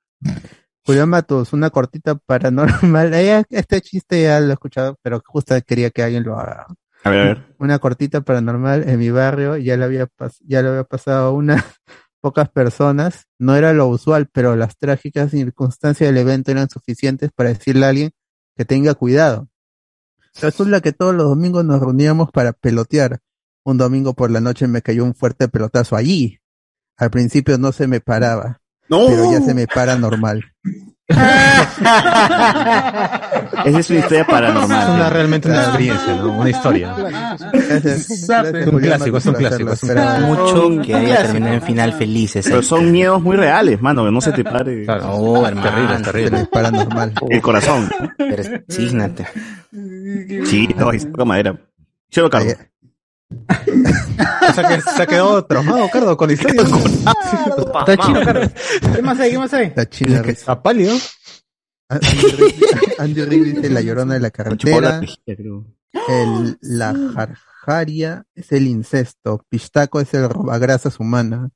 Julián 0.86 1.10
Matos, 1.10 1.52
una 1.53 1.72
cortita 1.72 2.14
paranormal. 2.15 3.11
Eh, 3.15 3.44
Este 3.49 3.82
chiste 3.82 4.22
ya 4.22 4.40
lo 4.40 4.49
he 4.52 4.53
escuchado, 4.53 4.98
pero 5.02 5.19
justo 5.26 5.56
quería 5.65 5.90
que 5.90 6.03
alguien 6.03 6.23
lo 6.23 6.38
haga. 6.38 6.68
A 7.03 7.10
ver, 7.10 7.19
a 7.22 7.23
ver. 7.26 7.56
Una 7.57 7.80
cortita 7.80 8.22
paranormal 8.22 8.88
en 8.88 8.99
mi 8.99 9.10
barrio, 9.10 9.57
ya 9.57 9.77
le 9.77 9.86
había, 9.86 10.06
pas- 10.07 10.40
ya 10.45 10.61
le 10.61 10.69
había 10.69 10.84
pasado 10.84 11.27
a 11.27 11.32
unas 11.32 11.64
pocas 12.26 12.49
personas. 12.49 13.27
No 13.38 13.56
era 13.56 13.72
lo 13.72 13.85
usual, 13.85 14.27
pero 14.34 14.56
las 14.56 14.77
trágicas 14.77 15.30
circunstancias 15.30 16.10
del 16.10 16.18
evento 16.18 16.49
eran 16.49 16.68
suficientes 16.72 17.30
para 17.31 17.49
decirle 17.49 17.85
a 17.85 17.89
alguien 17.89 18.11
que 18.57 18.65
tenga 18.65 18.95
cuidado. 18.95 19.47
Resulta 20.41 20.81
que 20.81 20.91
todos 20.91 21.14
los 21.14 21.27
domingos 21.30 21.64
nos 21.64 21.80
reuníamos 21.80 22.31
para 22.31 22.52
pelotear. 22.52 23.19
Un 23.64 23.77
domingo 23.77 24.15
por 24.15 24.31
la 24.31 24.41
noche 24.41 24.65
me 24.65 24.81
cayó 24.81 25.03
un 25.06 25.14
fuerte 25.14 25.47
pelotazo 25.49 25.95
allí. 25.95 26.39
Al 26.97 27.11
principio 27.11 27.60
no 27.60 27.72
se 27.72 27.85
me 27.85 27.99
paraba, 27.99 28.60
¡No! 28.89 29.06
pero 29.06 29.31
ya 29.31 29.41
se 29.41 29.53
me 29.53 29.68
para 29.68 29.95
normal. 29.95 30.45
Esa 33.65 33.80
es 33.80 33.90
una 33.90 33.99
historia 33.99 34.22
Es 34.22 34.27
paranormal. 34.27 34.90
una, 34.91 35.10
realmente 35.10 35.49
una 35.49 35.64
experiencia, 35.64 36.15
¿no? 36.15 36.40
Una 36.40 36.49
historia. 36.49 36.95
Gracias. 37.53 38.26
Gracias, 38.27 38.68
Un 38.68 38.80
clásico, 38.80 39.18
es 39.18 39.26
un 39.27 39.34
clásico, 39.36 39.72
es 39.73 39.84
un. 39.84 39.95
Mucho 40.26 40.82
que 40.82 40.95
haya 40.95 41.22
terminado 41.23 41.53
en 41.56 41.61
final 41.61 41.94
felices. 41.94 42.45
Pero 42.48 42.64
son 42.64 42.91
miedos 42.91 43.22
muy 43.22 43.36
reales, 43.38 43.82
mano, 43.82 44.06
que 44.06 44.11
no 44.11 44.22
se 44.22 44.32
te 44.32 44.44
pare 44.44 44.84
Claro. 44.86 45.11
Oh, 45.11 45.45
hermano. 45.45 45.69
Terrible, 45.69 45.98
terrible. 45.99 46.32
me 46.40 46.45
para 46.48 46.72
normal. 46.72 47.14
el 47.30 47.41
corazón. 47.41 47.90
Persígnate. 48.18 49.27
Sí, 50.45 50.68
no, 50.76 50.91
es 50.91 51.06
poca 51.06 51.26
madera. 51.26 51.56
Yo 52.10 52.23
lo 52.23 52.30
cargo. 52.30 52.52
O 53.31 54.53
sea 54.53 54.68
que 54.68 54.81
se 54.81 55.02
ha 55.02 55.07
quedado 55.07 55.45
traumado, 55.45 55.89
Cardo, 55.91 56.15
con 56.18 56.27
la 56.27 56.34
historia. 56.34 56.61
Está 56.64 57.97
chido, 57.97 58.26
Carlos. 58.26 58.52
¿Qué 58.95 59.02
más 59.02 59.19
hay? 59.19 59.31
¿Qué 59.31 59.38
más 59.38 59.53
hay? 59.53 59.73
La 59.76 59.89
china 59.89 60.22
risa. 60.22 60.39
Está 60.39 60.61
pálido. 60.64 60.95
Andy 61.89 62.07
Rick- 62.07 62.95
Andy 62.99 63.22
Rick 63.26 63.43
dice 63.56 63.69
la 63.69 63.81
llorona 63.81 64.14
de 64.15 64.19
la 64.19 64.31
carretera. 64.31 65.02
El, 66.07 66.57
la 66.61 66.93
jarjaria 67.14 68.26
es 68.35 68.52
el 68.52 68.68
incesto. 68.68 69.43
Pistaco 69.49 69.99
es 69.99 70.14
el 70.14 70.30
robagrasas 70.30 70.99
humana. 70.99 71.49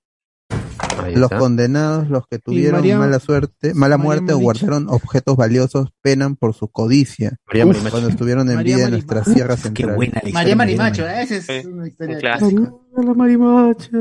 Ahí 1.10 1.16
Los 1.16 1.24
está. 1.32 1.38
condenados, 1.38 2.10
los 2.10 2.26
que 2.28 2.40
tuvieron 2.40 2.80
María- 2.80 2.98
mala 2.98 3.20
suerte, 3.20 3.74
mala 3.74 3.98
María 3.98 4.04
muerte 4.06 4.34
o 4.34 4.40
guardaron 4.40 4.88
objetos 4.90 5.36
valiosos, 5.36 5.90
penan 6.02 6.36
por 6.36 6.54
su 6.54 6.68
codicia. 6.70 7.38
María 7.48 7.66
Uf, 7.66 7.72
Marimacho. 7.72 7.92
cuando 7.92 8.10
estuvieron 8.10 8.50
en 8.50 8.56
María 8.56 8.76
vida 8.78 8.86
en 8.86 8.92
Marimacho. 8.92 9.14
nuestras 9.16 9.36
tierras 9.36 9.58
Qué 9.58 9.64
centrales. 9.64 9.96
buena 9.96 10.12
la 10.14 10.18
historia 10.30 10.34
María 10.34 10.56
Marimacho, 10.56 11.08
esa 11.08 11.36
es 11.36 11.46
Sí, 11.46 11.68
una 11.68 11.82
Un 11.84 11.88
historia. 11.88 12.18
clásico. 12.20 12.86
La 12.98 13.14
marimacha. 13.14 13.98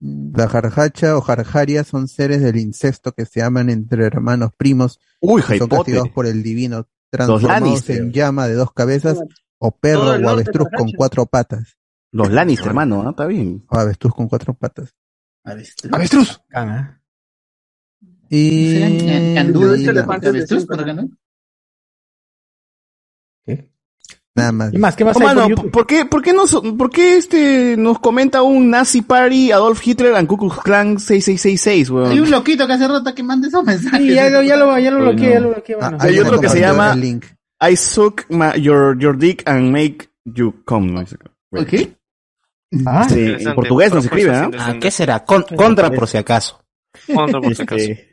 La 0.00 0.48
jarjacha 0.48 1.16
o 1.16 1.20
jarjaria 1.22 1.82
son 1.82 2.06
seres 2.08 2.42
del 2.42 2.56
incesto 2.58 3.12
que 3.12 3.24
se 3.24 3.42
aman 3.42 3.70
entre 3.70 4.04
hermanos 4.04 4.50
primos 4.56 5.00
Uy, 5.20 5.42
que 5.42 5.56
son 5.58 5.68
castigados 5.68 6.10
por 6.10 6.26
el 6.26 6.42
divino, 6.42 6.86
transformados 7.10 7.88
en 7.90 8.12
llama 8.12 8.46
de 8.46 8.54
dos 8.54 8.72
cabezas 8.72 9.18
o 9.58 9.70
perro 9.70 10.10
o 10.10 10.28
avestruz 10.28 10.68
con 10.76 10.90
cuatro 10.92 11.24
patas. 11.26 11.78
Los 12.12 12.30
Lannister, 12.30 12.68
hermano, 12.68 13.02
¿no? 13.02 13.10
Está 13.10 13.26
bien. 13.26 13.64
O 13.68 13.76
avestruz 13.78 14.14
con 14.14 14.28
cuatro 14.28 14.52
patas. 14.54 14.94
¡Avestruz! 15.46 16.40
Cana. 16.48 17.00
Y... 18.28 18.72
¿Serán 18.72 19.34
candudos 19.36 19.78
y 19.78 19.88
avestruz, 19.88 20.66
no? 20.68 21.08
Nada 24.34 24.52
más. 24.52 24.70
¿Qué 24.70 24.78
más? 24.78 24.96
¿Qué 24.96 25.04
más 25.06 25.16
Oh, 25.16 25.20
mano, 25.20 25.48
por? 25.54 25.70
¿por 25.70 25.86
qué, 25.86 26.04
por 26.04 26.20
qué, 26.20 26.34
nos, 26.34 26.50
por 26.76 26.90
qué 26.90 27.16
este, 27.16 27.74
nos 27.78 27.98
comenta 28.00 28.42
un 28.42 28.68
Nazi 28.68 29.00
Party 29.00 29.50
Adolf 29.50 29.86
Hitler 29.86 30.14
and 30.14 30.28
Ku 30.28 30.36
Klux 30.36 30.58
Klan 30.60 30.98
6666, 31.00 31.88
Hay 31.88 32.18
un 32.18 32.20
weón? 32.20 32.30
loquito 32.30 32.66
que 32.66 32.74
hace 32.74 32.86
rato 32.86 33.14
que 33.14 33.22
manda 33.22 33.48
esos 33.48 33.64
mensajes. 33.64 33.98
Sí, 33.98 34.12
ya 34.14 34.28
lo, 34.28 34.42
ya 34.42 34.56
lo, 34.56 34.78
ya 34.78 34.90
lo 34.90 35.00
bloqueé, 35.00 35.30
ya 35.30 35.40
lo 35.40 35.48
bloqueé, 35.52 35.76
Ah, 35.80 35.90
mano. 35.92 35.98
Hay 36.02 36.18
otro 36.18 36.38
que 36.38 36.50
se 36.50 36.60
llama-. 36.60 36.94
I 37.62 37.76
suck 37.76 38.26
my- 38.28 38.60
your, 38.60 38.98
your 38.98 39.16
dick 39.16 39.42
and 39.48 39.72
make 39.72 40.10
you 40.26 40.52
come. 40.66 40.92
¿no? 40.92 41.64
¿Qué? 41.64 41.96
Ah, 42.84 43.06
Sí, 43.08 43.34
en 43.38 43.54
portugués 43.54 43.92
no 43.92 44.00
se 44.00 44.06
escribe, 44.08 44.30
¿ah? 44.34 44.50
Ah, 44.58 44.74
¿Qué 44.80 44.90
será? 44.90 45.24
Con- 45.24 45.44
contra 45.56 45.90
por 45.90 46.08
si 46.08 46.16
acaso. 46.16 46.60
Este, 47.50 48.12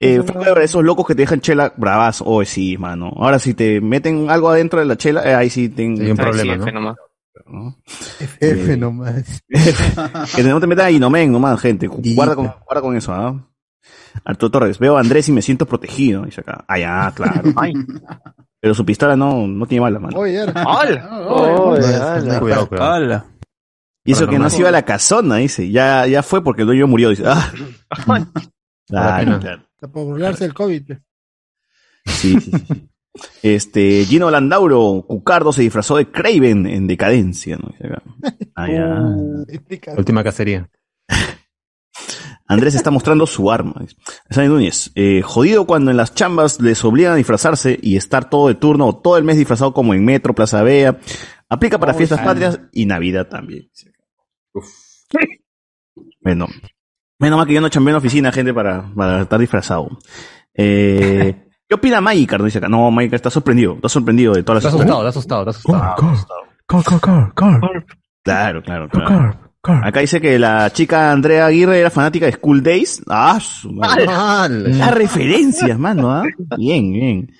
eh, 0.00 0.22
esos 0.62 0.84
locos 0.84 1.06
que 1.06 1.14
te 1.14 1.22
dejan 1.22 1.40
chela 1.40 1.72
bravas, 1.76 2.22
oh 2.24 2.44
sí, 2.44 2.76
mano. 2.76 3.12
Ahora 3.16 3.38
si 3.38 3.54
te 3.54 3.80
meten 3.80 4.30
algo 4.30 4.48
adentro 4.50 4.78
de 4.80 4.86
la 4.86 4.96
chela, 4.96 5.22
eh, 5.24 5.34
ahí 5.34 5.50
sí 5.50 5.68
tengo 5.68 6.00
un 6.00 6.16
problema, 6.16 6.56
¿no? 7.46 7.76
F 8.40 8.76
nomás. 8.76 9.42
que 10.36 10.42
no 10.42 10.60
te 10.60 10.66
metas 10.66 10.86
ahí, 10.86 10.98
no 10.98 11.08
men, 11.10 11.32
nomás, 11.32 11.60
gente. 11.60 11.86
Guarda 11.88 12.34
con, 12.34 12.52
guarda 12.66 12.80
con 12.82 12.96
eso, 12.96 13.12
¿ah? 13.12 13.34
Arturo 14.24 14.50
Torres, 14.50 14.78
veo 14.78 14.96
a 14.96 15.00
Andrés 15.00 15.28
y 15.28 15.32
me 15.32 15.42
siento 15.42 15.66
protegido, 15.66 16.24
dice 16.24 16.40
acá. 16.40 16.64
Ah, 16.66 16.78
ya, 16.78 17.12
claro. 17.14 17.52
Ay. 17.56 17.72
Pero 18.60 18.74
su 18.74 18.84
pistola 18.84 19.16
no, 19.16 19.46
no 19.46 19.66
tiene 19.66 19.82
balas, 19.82 20.02
mano. 20.02 20.18
Oye. 20.18 20.40
¡Hala! 20.54 21.26
Oye, 21.28 22.38
Cuidado, 22.40 22.68
cuidado. 22.68 23.24
Y 24.08 24.12
eso 24.12 24.24
Para 24.24 24.32
que 24.32 24.38
no 24.38 24.48
se 24.48 24.60
iba 24.60 24.70
a 24.70 24.72
la 24.72 24.86
casona, 24.86 25.36
dice. 25.36 25.70
Ya, 25.70 26.06
ya 26.06 26.22
fue 26.22 26.42
porque 26.42 26.62
el 26.62 26.66
dueño 26.66 26.86
murió, 26.86 27.10
dice. 27.10 27.24
Ah. 27.26 27.52
Claro, 28.86 29.38
claro. 29.40 29.62
Por 29.80 30.04
burlarse 30.06 30.44
del 30.44 30.54
COVID. 30.54 30.82
pues. 30.86 30.98
Sí, 32.06 32.40
sí, 32.40 32.50
sí, 32.50 32.64
sí. 32.66 32.88
Este, 33.42 34.04
Gino 34.06 34.30
Landauro, 34.30 35.04
Cucardo 35.06 35.52
se 35.52 35.60
disfrazó 35.60 35.96
de 35.96 36.10
Craven 36.10 36.66
en 36.66 36.86
decadencia, 36.86 37.58
¿no? 37.58 37.74
Ah, 38.54 38.66
ya. 38.70 39.94
Última 39.96 40.24
cacería. 40.24 40.70
Andrés 42.46 42.74
está 42.76 42.90
mostrando 42.90 43.26
su 43.26 43.50
arma. 43.50 43.74
Sani 44.30 44.48
Núñez, 44.48 44.90
eh, 44.94 45.20
jodido 45.22 45.66
cuando 45.66 45.90
en 45.90 45.98
las 45.98 46.14
chambas 46.14 46.60
les 46.62 46.82
obligan 46.82 47.12
a 47.12 47.16
disfrazarse 47.16 47.78
y 47.82 47.96
estar 47.96 48.30
todo 48.30 48.48
de 48.48 48.54
turno 48.54 48.86
o 48.86 48.96
todo 48.96 49.18
el 49.18 49.24
mes 49.24 49.36
disfrazado 49.36 49.74
como 49.74 49.92
en 49.92 50.02
Metro, 50.02 50.34
Plaza 50.34 50.62
Vea. 50.62 50.98
Aplica 51.50 51.78
para 51.78 51.92
Oh, 51.92 51.96
fiestas 51.96 52.20
sí. 52.20 52.24
patrias 52.24 52.60
y 52.72 52.86
Navidad 52.86 53.28
también. 53.28 53.68
Bueno, 56.20 56.46
menos 57.18 57.36
mal 57.38 57.46
que 57.46 57.54
yo 57.54 57.60
no 57.60 57.68
chambeo 57.68 57.90
en 57.90 57.94
la 57.94 57.98
oficina, 57.98 58.30
gente, 58.30 58.52
para, 58.52 58.92
para 58.94 59.22
estar 59.22 59.40
disfrazado. 59.40 59.88
Eh, 60.54 61.46
¿Qué 61.68 61.74
opina 61.74 62.00
Magicar? 62.00 62.42
Dice 62.42 62.58
acá. 62.58 62.68
No, 62.68 62.90
Magicar 62.90 63.16
está 63.16 63.30
sorprendido. 63.30 63.74
Está 63.74 63.88
sorprendido 63.88 64.34
de 64.34 64.42
todas 64.42 64.62
las 64.62 64.72
Está 64.72 64.82
asustado, 64.82 65.08
está 65.08 65.18
asustado, 65.18 65.40
está 65.50 66.06
asustado. 66.06 66.40
Car, 66.66 66.84
car, 66.84 67.00
car, 67.00 67.34
car. 67.34 67.86
Claro, 68.22 68.62
claro, 68.62 68.88
claro. 68.88 69.08
Car, 69.08 69.50
car. 69.62 69.86
Acá 69.86 70.00
dice 70.00 70.20
que 70.20 70.38
la 70.38 70.70
chica 70.72 71.12
Andrea 71.12 71.46
Aguirre 71.46 71.80
era 71.80 71.90
fanática 71.90 72.26
de 72.26 72.32
School 72.32 72.62
Days. 72.62 73.02
Ah, 73.08 73.38
su 73.40 73.70
madre. 73.72 74.06
Las 74.06 74.94
referencias, 74.94 75.78
mano, 75.78 76.10
¿ah? 76.10 76.24
Bien, 76.56 76.92
bien. 76.92 77.32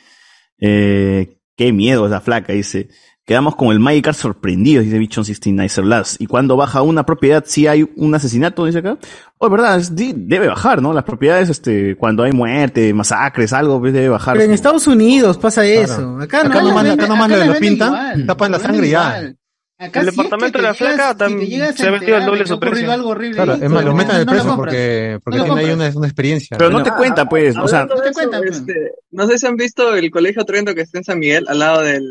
Eh, 0.61 1.39
qué 1.57 1.73
miedo 1.73 2.07
esa 2.07 2.21
flaca, 2.21 2.53
dice. 2.53 2.89
Quedamos 3.29 3.57
con 3.57 3.69
el 3.69 3.79
Magicar 3.79 4.15
sorprendidos, 4.15 4.87
dice 4.87 4.97
Bichon 4.99 5.23
69 5.23 5.87
Last. 5.87 6.19
Y 6.19 6.27
cuando 6.27 6.57
baja 6.57 6.81
una 6.81 7.05
propiedad, 7.05 7.45
si 7.47 7.67
hay 7.67 7.87
un 7.95 8.15
asesinato, 8.15 8.65
dice 8.65 8.79
acá. 8.79 8.97
Oh, 9.37 9.51
verdad, 9.51 9.79
es- 9.79 9.95
debe 9.95 10.49
bajar, 10.49 10.81
¿no? 10.81 10.95
Las 10.95 11.05
propiedades, 11.05 11.51
este, 11.51 11.95
cuando 11.97 12.23
hay 12.23 12.33
muerte, 12.33 12.95
masacres, 12.95 13.53
algo, 13.53 13.81
pues 13.81 13.93
debe 13.93 14.09
bajar. 14.09 14.33
Pero 14.33 14.47
en 14.47 14.53
Estados 14.53 14.87
Unidos 14.87 15.37
pasa 15.37 15.63
eso. 15.67 16.17
Acá, 16.19 16.41
Acá 16.41 16.63
no. 16.63 16.71
acá 16.71 16.95
acá 17.35 17.45
lo 17.45 17.53
venden 17.53 17.61
pintan, 17.61 17.89
igual. 17.89 18.27
tapan 18.27 18.53
la 18.53 18.59
sangre 18.61 18.87
y 18.87 18.91
ya. 18.93 19.33
Acá 19.81 20.01
El 20.01 20.09
es 20.09 20.17
departamento 20.17 20.59
que 20.59 20.63
de 20.63 20.69
la 20.69 20.75
te 20.75 20.79
llegas- 20.85 20.95
flaca 20.97 21.09
si 21.13 21.15
te 21.15 21.19
también 21.25 21.77
se 21.77 21.87
ha 21.87 21.91
vendido 21.91 22.17
al 22.17 22.23
enterar 22.23 22.25
doble 22.27 22.41
de 22.41 22.47
su 22.49 22.59
precio. 22.61 22.91
algo 22.93 23.09
horrible. 23.11 23.37
Claro, 23.37 23.55
es 23.55 23.71
más, 23.71 23.85
lo 23.85 23.95
meten 23.95 24.17
al 24.17 24.27
no 24.27 24.33
compras. 24.33 24.57
porque, 24.57 25.19
porque 25.23 25.39
No 25.39 25.45
tiene 25.45 25.61
ahí 25.61 25.71
una, 25.71 25.91
una 25.95 26.07
experiencia. 26.09 26.57
Pero 26.59 26.71
no 26.71 26.83
te 26.83 26.91
cuenta, 26.91 27.27
pues, 27.29 27.57
o 27.57 27.69
sea, 27.69 27.81
Hablando 27.83 28.03
de 28.03 28.11
eso, 28.11 28.43
este, 28.45 28.93
no 29.13 29.27
sé 29.29 29.39
si 29.39 29.47
han 29.47 29.55
visto 29.57 29.95
el 29.95 30.11
colegio 30.11 30.45
Trento 30.45 30.75
que 30.75 30.81
está 30.81 30.99
en 30.99 31.05
San 31.05 31.19
Miguel, 31.21 31.45
al 31.49 31.59
lado 31.61 31.83
del, 31.83 32.03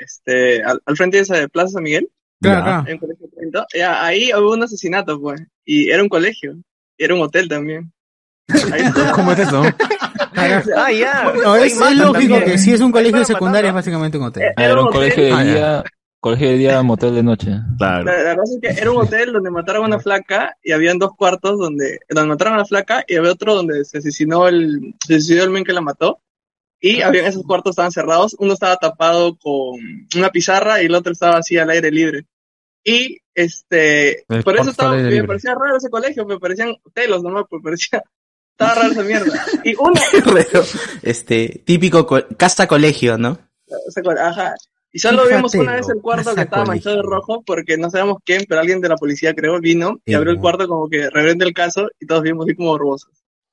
este, 0.00 0.62
al, 0.62 0.80
al 0.86 0.96
frente 0.96 1.16
de 1.16 1.22
esa 1.24 1.48
Plaza 1.48 1.70
San 1.72 1.82
Miguel. 1.82 2.08
Claro. 2.40 2.88
En 2.88 2.98
colegio 2.98 3.26
Trento. 3.36 3.66
Ya, 3.76 4.04
ahí 4.04 4.30
hubo 4.32 4.52
un 4.52 4.62
asesinato, 4.62 5.20
pues. 5.20 5.42
Y 5.64 5.90
era 5.90 6.02
un 6.04 6.08
colegio. 6.08 6.54
Y 6.96 7.04
era 7.04 7.14
un 7.16 7.22
hotel 7.22 7.48
también. 7.48 7.92
¿Cómo 9.14 9.32
es 9.32 9.38
eso? 9.40 9.62
ah, 10.76 10.92
ya. 10.92 11.32
No, 11.42 11.56
es, 11.56 11.72
es 11.72 11.78
lógico 11.96 12.12
también. 12.12 12.44
que 12.44 12.58
si 12.58 12.72
es 12.72 12.80
un 12.80 12.92
colegio 12.92 13.16
Ahí 13.16 13.20
de 13.22 13.26
secundaria 13.26 13.68
es 13.68 13.74
básicamente 13.74 14.16
un 14.18 14.24
hotel. 14.24 14.44
Ah, 14.56 14.64
Era 14.64 14.80
un 14.80 14.88
colegio 14.90 15.24
de 15.24 15.32
Ah, 15.32 15.42
día, 15.44 15.84
colegio 16.20 16.50
de 16.50 16.56
día, 16.58 16.82
motel 16.82 17.14
de 17.14 17.22
noche. 17.22 17.48
Claro. 17.78 18.04
La, 18.04 18.22
la 18.22 18.36
cosa 18.36 18.52
es 18.54 18.60
que 18.74 18.80
era 18.80 18.90
un 18.90 18.98
hotel 18.98 19.32
donde 19.32 19.50
mataron 19.50 19.84
a 19.84 19.86
una 19.86 19.98
flaca 20.00 20.56
y 20.62 20.72
habían 20.72 20.98
dos 20.98 21.12
cuartos 21.16 21.58
donde, 21.58 21.98
donde 22.08 22.28
mataron 22.28 22.54
a 22.54 22.58
la 22.58 22.64
flaca 22.66 23.04
y 23.08 23.16
había 23.16 23.32
otro 23.32 23.54
donde 23.54 23.84
se 23.84 23.98
asesinó 23.98 24.46
el, 24.48 24.94
se 25.06 25.14
suicidó 25.20 25.44
el 25.44 25.50
men 25.50 25.64
que 25.64 25.72
la 25.72 25.80
mató. 25.80 26.20
Y 26.82 27.02
habían 27.02 27.26
esos 27.26 27.42
cuartos 27.44 27.72
estaban 27.72 27.92
cerrados, 27.92 28.34
uno 28.38 28.54
estaba 28.54 28.76
tapado 28.76 29.36
con 29.36 29.78
una 30.16 30.30
pizarra 30.30 30.82
y 30.82 30.86
el 30.86 30.94
otro 30.94 31.12
estaba 31.12 31.36
así 31.38 31.58
al 31.58 31.68
aire 31.70 31.90
libre. 31.90 32.26
Y 32.82 33.18
este, 33.34 34.24
El 34.32 34.42
por 34.42 34.56
eso 34.58 34.70
estaba, 34.70 34.96
me 34.96 35.10
libre. 35.10 35.26
parecía 35.26 35.54
raro 35.54 35.76
ese 35.76 35.90
colegio, 35.90 36.24
me 36.24 36.38
parecían 36.38 36.74
telos 36.94 37.22
nomás, 37.22 37.44
pues 37.50 37.62
parecía, 37.62 38.02
estaba 38.52 38.74
raro 38.74 38.92
esa 38.92 39.02
mierda. 39.02 39.44
Y 39.64 39.74
Raro. 40.24 40.64
Este, 41.02 41.62
típico 41.66 42.06
co- 42.06 42.26
casa 42.38 42.66
colegio, 42.66 43.18
¿no? 43.18 43.38
ajá. 44.18 44.54
Y 44.92 44.98
solo 44.98 45.22
Fíjate, 45.22 45.36
vimos 45.36 45.54
una 45.54 45.74
vez 45.74 45.88
el 45.88 46.00
cuarto 46.00 46.34
que 46.34 46.40
estaba 46.40 46.64
manchado 46.64 46.96
de 46.96 47.02
rojo 47.02 47.42
porque 47.46 47.76
no 47.76 47.90
sabemos 47.90 48.18
quién, 48.24 48.44
pero 48.48 48.60
alguien 48.60 48.80
de 48.80 48.88
la 48.88 48.96
policía 48.96 49.34
creo 49.34 49.60
vino 49.60 50.00
y 50.04 50.10
Sí, 50.10 50.14
abrió 50.14 50.32
el 50.32 50.40
cuarto 50.40 50.66
como 50.66 50.88
que 50.88 51.08
reverende 51.10 51.44
el 51.44 51.54
caso 51.54 51.88
y 52.00 52.06
todos 52.06 52.22
vimos 52.22 52.46
así 52.46 52.56
como 52.56 52.70
borrosos. 52.70 53.10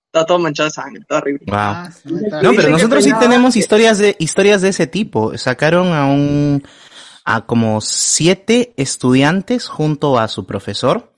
Estaba 0.08 0.26
todo 0.26 0.40
manchado 0.40 0.70
de 0.70 0.74
sangre, 0.74 1.02
estaba 1.02 1.22
horrible. 1.22 1.46
Wow. 1.46 2.42
No, 2.42 2.54
pero 2.56 2.70
nosotros 2.70 3.04
sí 3.04 3.12
tenemos 3.20 3.56
historias 3.56 4.00
de 4.00 4.16
historias 4.20 4.62
de 4.62 4.70
ese 4.70 4.88
tipo. 4.88 5.38
Sacaron 5.38 5.94
a 5.94 6.08
un 6.08 6.64
a 7.24 7.46
como 7.46 7.82
siete 7.82 8.74
estudiantes 8.78 9.68
junto 9.68 10.18
a 10.18 10.30
su 10.30 10.46
profesor. 10.46 11.14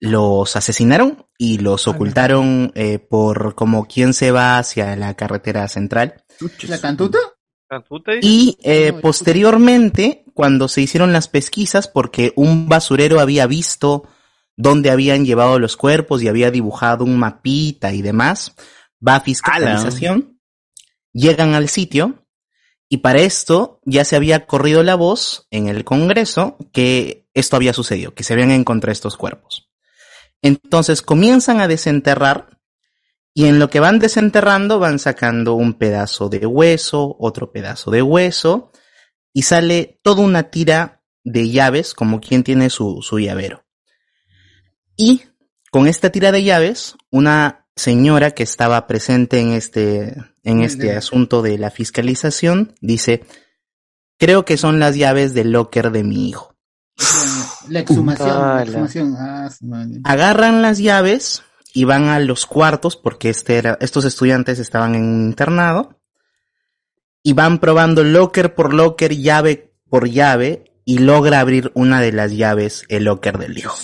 Los 0.00 0.56
asesinaron 0.56 1.26
y 1.38 1.58
los 1.58 1.86
ocultaron 1.88 2.72
eh, 2.74 2.98
por 2.98 3.54
como 3.54 3.86
quien 3.86 4.14
se 4.14 4.30
va 4.30 4.58
hacia 4.58 4.96
la 4.96 5.14
carretera 5.14 5.68
central. 5.68 6.24
¿La 6.66 6.80
cantuta? 6.80 7.18
Y 8.22 8.58
eh, 8.62 8.92
posteriormente, 8.92 10.24
cuando 10.34 10.68
se 10.68 10.82
hicieron 10.82 11.12
las 11.12 11.28
pesquisas, 11.28 11.88
porque 11.88 12.32
un 12.36 12.68
basurero 12.68 13.20
había 13.20 13.46
visto 13.46 14.08
dónde 14.56 14.90
habían 14.90 15.24
llevado 15.24 15.58
los 15.58 15.76
cuerpos 15.76 16.22
y 16.22 16.28
había 16.28 16.50
dibujado 16.50 17.04
un 17.04 17.18
mapita 17.18 17.92
y 17.92 18.02
demás, 18.02 18.54
va 19.06 19.16
a 19.16 19.20
fiscalización, 19.20 20.40
llegan 21.12 21.54
al 21.54 21.68
sitio 21.68 22.26
y 22.88 22.98
para 22.98 23.20
esto 23.20 23.80
ya 23.84 24.04
se 24.04 24.16
había 24.16 24.46
corrido 24.46 24.82
la 24.82 24.94
voz 24.94 25.46
en 25.50 25.68
el 25.68 25.84
Congreso 25.84 26.56
que 26.72 27.26
esto 27.34 27.56
había 27.56 27.72
sucedido, 27.72 28.14
que 28.14 28.22
se 28.22 28.32
habían 28.32 28.50
encontrado 28.50 28.92
estos 28.92 29.16
cuerpos. 29.16 29.68
Entonces 30.40 31.02
comienzan 31.02 31.60
a 31.60 31.68
desenterrar 31.68 32.55
y 33.38 33.44
en 33.44 33.58
lo 33.58 33.68
que 33.68 33.80
van 33.80 33.98
desenterrando 33.98 34.78
van 34.78 34.98
sacando 34.98 35.56
un 35.56 35.74
pedazo 35.74 36.30
de 36.30 36.46
hueso, 36.46 37.16
otro 37.20 37.52
pedazo 37.52 37.90
de 37.90 38.00
hueso, 38.00 38.72
y 39.34 39.42
sale 39.42 40.00
toda 40.02 40.22
una 40.22 40.44
tira 40.44 41.02
de 41.22 41.50
llaves, 41.50 41.92
como 41.92 42.18
quien 42.18 42.44
tiene 42.44 42.70
su, 42.70 43.02
su 43.02 43.18
llavero. 43.18 43.66
Y 44.96 45.24
con 45.70 45.86
esta 45.86 46.08
tira 46.08 46.32
de 46.32 46.44
llaves, 46.44 46.96
una 47.10 47.68
señora 47.76 48.30
que 48.30 48.42
estaba 48.42 48.86
presente 48.86 49.38
en 49.38 49.52
este, 49.52 50.16
en 50.42 50.62
este 50.62 50.96
asunto 50.96 51.42
de 51.42 51.58
la 51.58 51.70
fiscalización 51.70 52.74
dice, 52.80 53.26
creo 54.16 54.46
que 54.46 54.56
son 54.56 54.78
las 54.78 54.96
llaves 54.96 55.34
del 55.34 55.52
locker 55.52 55.90
de 55.90 56.04
mi 56.04 56.26
hijo. 56.26 56.56
La 57.68 57.80
exhumación. 57.80 58.28
La 58.28 58.62
exhumación. 58.62 59.14
Ah, 59.18 59.50
agarran 60.04 60.62
las 60.62 60.78
llaves 60.78 61.42
y 61.76 61.84
van 61.84 62.08
a 62.08 62.18
los 62.20 62.46
cuartos 62.46 62.96
porque 62.96 63.28
este 63.28 63.58
era, 63.58 63.76
estos 63.82 64.06
estudiantes 64.06 64.58
estaban 64.58 64.94
en 64.94 65.02
un 65.02 65.26
internado 65.26 66.00
y 67.22 67.34
van 67.34 67.58
probando 67.58 68.02
locker 68.02 68.54
por 68.54 68.72
locker, 68.72 69.14
llave 69.14 69.74
por 69.90 70.08
llave 70.08 70.72
y 70.86 71.00
logra 71.00 71.38
abrir 71.38 71.72
una 71.74 72.00
de 72.00 72.12
las 72.12 72.32
llaves 72.32 72.86
el 72.88 73.04
locker 73.04 73.36
del 73.36 73.58
hijo. 73.58 73.76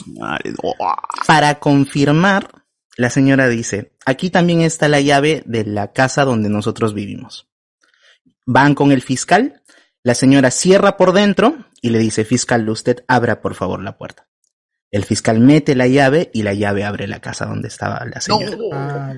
Para 1.26 1.58
confirmar, 1.58 2.64
la 2.96 3.10
señora 3.10 3.48
dice, 3.48 3.92
aquí 4.06 4.30
también 4.30 4.62
está 4.62 4.88
la 4.88 5.02
llave 5.02 5.42
de 5.44 5.66
la 5.66 5.92
casa 5.92 6.24
donde 6.24 6.48
nosotros 6.48 6.94
vivimos. 6.94 7.50
Van 8.46 8.74
con 8.74 8.90
el 8.90 9.02
fiscal, 9.02 9.62
la 10.02 10.14
señora 10.14 10.50
cierra 10.50 10.96
por 10.96 11.12
dentro 11.12 11.66
y 11.82 11.90
le 11.90 11.98
dice, 11.98 12.24
fiscal, 12.24 12.66
usted 12.70 13.04
abra 13.06 13.42
por 13.42 13.54
favor 13.54 13.82
la 13.82 13.98
puerta. 13.98 14.31
El 14.92 15.06
fiscal 15.06 15.40
mete 15.40 15.74
la 15.74 15.86
llave 15.86 16.30
y 16.34 16.42
la 16.42 16.52
llave 16.52 16.84
abre 16.84 17.08
la 17.08 17.18
casa 17.18 17.46
donde 17.46 17.68
estaba 17.68 18.04
la 18.04 18.20
señora. 18.20 19.14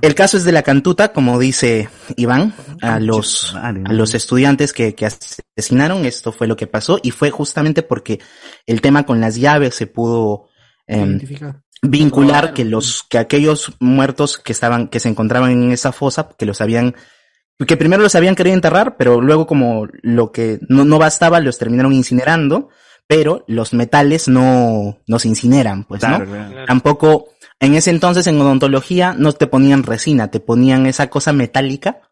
El 0.00 0.14
caso 0.14 0.38
es 0.38 0.44
de 0.44 0.52
la 0.52 0.62
cantuta, 0.62 1.12
como 1.12 1.38
dice 1.38 1.90
Iván, 2.16 2.54
a 2.80 2.98
los, 2.98 3.54
a 3.54 3.70
los 3.72 4.14
estudiantes 4.14 4.72
que, 4.72 4.94
que 4.94 5.04
asesinaron, 5.04 6.06
esto 6.06 6.32
fue 6.32 6.46
lo 6.46 6.56
que 6.56 6.66
pasó 6.66 6.98
y 7.02 7.10
fue 7.10 7.30
justamente 7.30 7.82
porque 7.82 8.18
el 8.64 8.80
tema 8.80 9.04
con 9.04 9.20
las 9.20 9.36
llaves 9.36 9.74
se 9.74 9.86
pudo 9.86 10.48
em, 10.86 11.20
vincular 11.82 12.54
que 12.54 12.64
los, 12.64 13.02
que 13.02 13.18
aquellos 13.18 13.74
muertos 13.78 14.38
que 14.38 14.52
estaban, 14.52 14.88
que 14.88 15.00
se 15.00 15.10
encontraban 15.10 15.50
en 15.50 15.70
esa 15.70 15.92
fosa, 15.92 16.30
que 16.38 16.46
los 16.46 16.62
habían 16.62 16.94
que 17.66 17.76
primero 17.76 18.02
los 18.02 18.14
habían 18.14 18.34
querido 18.34 18.54
enterrar, 18.54 18.96
pero 18.96 19.20
luego 19.20 19.46
como 19.46 19.86
lo 20.00 20.32
que 20.32 20.60
no, 20.68 20.86
no 20.86 20.98
bastaba, 20.98 21.40
los 21.40 21.58
terminaron 21.58 21.92
incinerando, 21.92 22.70
pero 23.10 23.42
los 23.48 23.72
metales 23.74 24.28
no, 24.28 24.96
no 25.08 25.18
se 25.18 25.26
incineran, 25.26 25.82
pues, 25.82 25.98
Claro, 25.98 26.26
¿no? 26.26 26.30
claro. 26.30 26.64
Tampoco, 26.64 27.24
en 27.58 27.74
ese 27.74 27.90
entonces 27.90 28.24
en 28.28 28.40
odontología 28.40 29.14
no 29.18 29.32
te 29.32 29.48
ponían 29.48 29.82
resina, 29.82 30.28
te 30.30 30.38
ponían 30.38 30.86
esa 30.86 31.08
cosa 31.10 31.32
metálica 31.32 32.02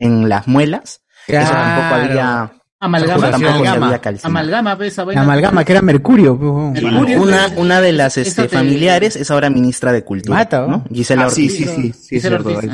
en 0.00 0.28
las 0.28 0.48
muelas. 0.48 1.02
Eso 1.28 1.48
tampoco 1.52 1.94
había, 1.94 2.52
Amalgama, 2.80 3.28
amalgama, 3.28 4.00
amalgama, 4.24 4.76
pues, 4.76 4.92
esa 4.94 5.04
vaina. 5.04 5.22
amalgama, 5.22 5.64
que 5.64 5.70
era 5.70 5.82
mercurio. 5.82 6.36
pues. 6.36 6.82
Mercurio, 6.82 7.22
una, 7.22 7.46
pues, 7.46 7.58
una 7.60 7.80
de 7.80 7.92
las 7.92 8.18
este, 8.18 8.42
te- 8.42 8.48
familiares 8.48 9.14
es 9.14 9.30
ahora 9.30 9.48
ministra 9.48 9.92
de 9.92 10.02
Cultura. 10.02 10.38
Mata. 10.38 10.66
¿no? 10.66 10.82
Gisela 10.92 11.26
Ah, 11.26 11.30
sí, 11.30 11.44
Ortiz. 11.46 11.56
sí, 11.56 11.64
sí, 11.66 11.92
sí, 11.92 12.16
Gisela 12.16 12.42
cierto. 12.42 12.60
Sí. 12.60 12.68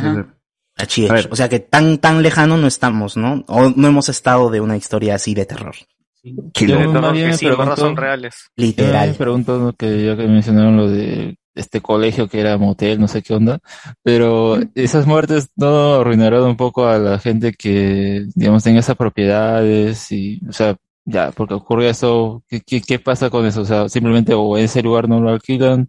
Así 0.79 1.05
es. 1.05 1.11
A 1.11 1.15
ver. 1.15 1.29
O 1.31 1.37
sea 1.37 1.51
que 1.51 1.61
tan, 1.61 1.99
tan 1.99 2.23
lejano 2.23 2.57
no 2.57 2.67
estamos, 2.67 3.19
¿no? 3.19 3.45
O 3.49 3.69
no 3.69 3.89
hemos 3.89 4.09
estado 4.09 4.49
de 4.49 4.63
una 4.63 4.79
historia 4.79 5.17
así 5.17 5.35
de 5.35 5.45
terror. 5.45 5.75
Que 6.53 6.67
me 6.67 7.35
sí, 7.37 7.47
son 7.77 7.97
reales. 7.97 8.51
Yo 8.57 8.63
me 8.63 8.67
Literal. 8.67 9.15
pregunto 9.15 9.75
que 9.79 10.05
ya 10.05 10.17
que 10.17 10.27
mencionaron 10.27 10.77
lo 10.77 10.91
de 10.91 11.37
este 11.55 11.81
colegio 11.81 12.29
que 12.29 12.41
era 12.41 12.57
motel, 12.57 13.01
no 13.01 13.09
sé 13.09 13.23
qué 13.23 13.35
onda, 13.35 13.59
pero 14.03 14.59
esas 14.75 15.07
muertes 15.07 15.51
no 15.57 15.97
arruinarán 15.97 16.43
un 16.45 16.57
poco 16.57 16.87
a 16.87 16.99
la 16.99 17.19
gente 17.19 17.53
que, 17.53 18.27
digamos, 18.35 18.63
tenga 18.63 18.81
esas 18.81 18.97
propiedades 18.97 20.11
y, 20.13 20.41
o 20.49 20.53
sea, 20.53 20.77
ya, 21.05 21.33
porque 21.33 21.55
ocurrió 21.55 21.89
eso, 21.89 22.45
¿qué, 22.49 22.61
qué, 22.61 22.81
qué 22.83 22.99
pasa 22.99 23.31
con 23.31 23.47
eso? 23.47 23.63
O 23.63 23.65
sea, 23.65 23.89
simplemente 23.89 24.35
o 24.35 24.57
ese 24.57 24.83
lugar 24.83 25.09
no 25.09 25.21
lo 25.21 25.31
alquilan, 25.31 25.89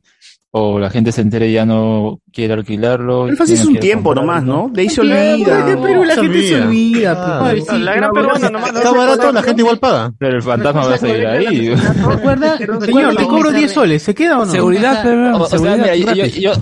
o 0.51 0.79
la 0.79 0.89
gente 0.89 1.11
se 1.11 1.21
entere 1.21 1.49
y 1.49 1.53
ya 1.53 1.65
no 1.65 2.21
quiere 2.33 2.53
alquilarlo. 2.53 3.25
Pero 3.25 3.37
fácil 3.37 3.55
es 3.55 3.65
un 3.65 3.77
tiempo 3.77 4.09
comprarlo. 4.15 4.33
nomás, 4.33 4.43
¿no? 4.67 4.73
De 4.73 4.81
ahí 4.81 4.89
se 4.89 5.01
olvida. 5.01 5.69
en 5.71 5.81
Perú 5.81 6.03
la 6.03 6.15
Se 6.15 6.21
gente 6.21 6.47
se 6.47 6.61
olvida. 6.61 7.45
Ay, 7.47 7.61
pues. 7.61 7.67
sí, 7.69 7.83
la 7.83 7.95
gran 7.95 8.11
peruana 8.11 8.49
nomás. 8.49 8.73
Está 8.73 8.91
barato, 8.91 9.31
la 9.31 9.43
gente 9.43 9.61
igual 9.61 9.77
paga. 9.79 10.11
Pero 10.17 10.37
el 10.37 10.41
fantasma 10.41 10.87
va 10.87 10.95
a 10.95 10.97
seguir 10.97 11.27
ahí. 11.27 11.69
Recuerda, 12.09 12.57
Señor, 12.57 13.15
te 13.15 13.25
cobro 13.25 13.49
en 13.49 13.55
10 13.57 13.65
esa- 13.65 13.73
soles, 13.81 14.01
¿se 14.03 14.15
queda 14.15 14.39
o 14.39 14.45
no? 14.45 14.51
Seguridad, 14.51 15.01
pero, 15.03 15.47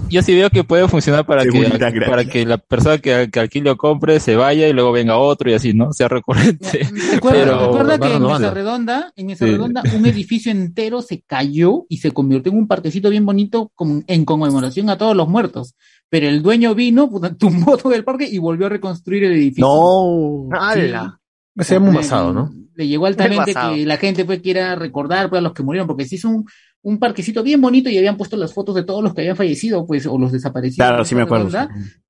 yo, 0.09 0.21
sí 0.21 0.35
veo 0.35 0.49
que 0.49 0.63
puede 0.63 0.87
funcionar 0.87 1.25
para 1.25 1.43
que, 1.45 1.69
para 2.05 2.25
que 2.25 2.45
la 2.45 2.57
persona 2.57 2.97
que, 2.97 3.29
que 3.31 3.39
alquile 3.39 3.69
o 3.69 3.77
compre 3.77 4.19
se 4.19 4.35
vaya 4.35 4.67
y 4.67 4.73
luego 4.73 4.91
venga 4.91 5.17
otro 5.17 5.49
y 5.49 5.53
así, 5.53 5.73
¿no? 5.73 5.93
Sea 5.93 6.07
recurrente. 6.07 6.87
Recuerda, 7.13 7.97
que 7.99 8.13
en 8.13 8.23
Mesa. 8.23 8.51
Redonda, 8.53 9.13
en 9.15 9.27
Mesa. 9.27 9.45
Redonda, 9.45 9.83
un 9.95 10.05
edificio 10.05 10.51
entero 10.51 11.01
se 11.01 11.21
cayó 11.21 11.85
y 11.89 11.97
se 11.97 12.11
convirtió 12.11 12.51
en 12.51 12.57
un 12.57 12.67
parquecito 12.67 13.09
bien 13.09 13.25
bonito 13.25 13.71
con- 13.77 14.03
en 14.07 14.25
conmemoración 14.25 14.89
a 14.89 14.97
todos 14.97 15.15
los 15.15 15.29
muertos. 15.29 15.75
Pero 16.09 16.27
el 16.27 16.41
dueño 16.41 16.75
vino, 16.75 17.09
tumbó 17.39 17.77
todo 17.77 17.93
el 17.93 18.03
parque 18.03 18.27
y 18.29 18.39
volvió 18.39 18.65
a 18.65 18.69
reconstruir 18.69 19.23
el 19.23 19.33
edificio. 19.33 19.65
No. 19.65 20.49
¡Hala! 20.51 21.21
Se 21.59 21.75
llama 21.75 21.89
un 21.89 21.95
basado, 21.95 22.33
¿no? 22.33 22.51
Le 22.75 22.87
llegó 22.87 23.07
altamente 23.07 23.53
que 23.53 23.85
la 23.85 23.97
gente 23.97 24.25
pues 24.25 24.41
quiera 24.41 24.75
recordar 24.75 25.29
pues, 25.29 25.39
a 25.39 25.41
los 25.41 25.53
que 25.53 25.63
murieron, 25.63 25.87
porque 25.87 26.05
se 26.05 26.15
hizo 26.15 26.29
un, 26.29 26.45
un 26.83 26.99
parquecito 26.99 27.41
bien 27.41 27.59
bonito 27.59 27.89
y 27.89 27.97
habían 27.97 28.17
puesto 28.17 28.37
las 28.37 28.53
fotos 28.53 28.75
de 28.75 28.83
todos 28.83 29.03
los 29.03 29.15
que 29.15 29.21
habían 29.21 29.35
fallecido, 29.35 29.85
pues, 29.87 30.05
o 30.05 30.17
los 30.19 30.31
desaparecidos. 30.31 30.87
Claro, 30.87 31.03
sí 31.03 31.15
me 31.15 31.23
acuerdo. 31.23 31.49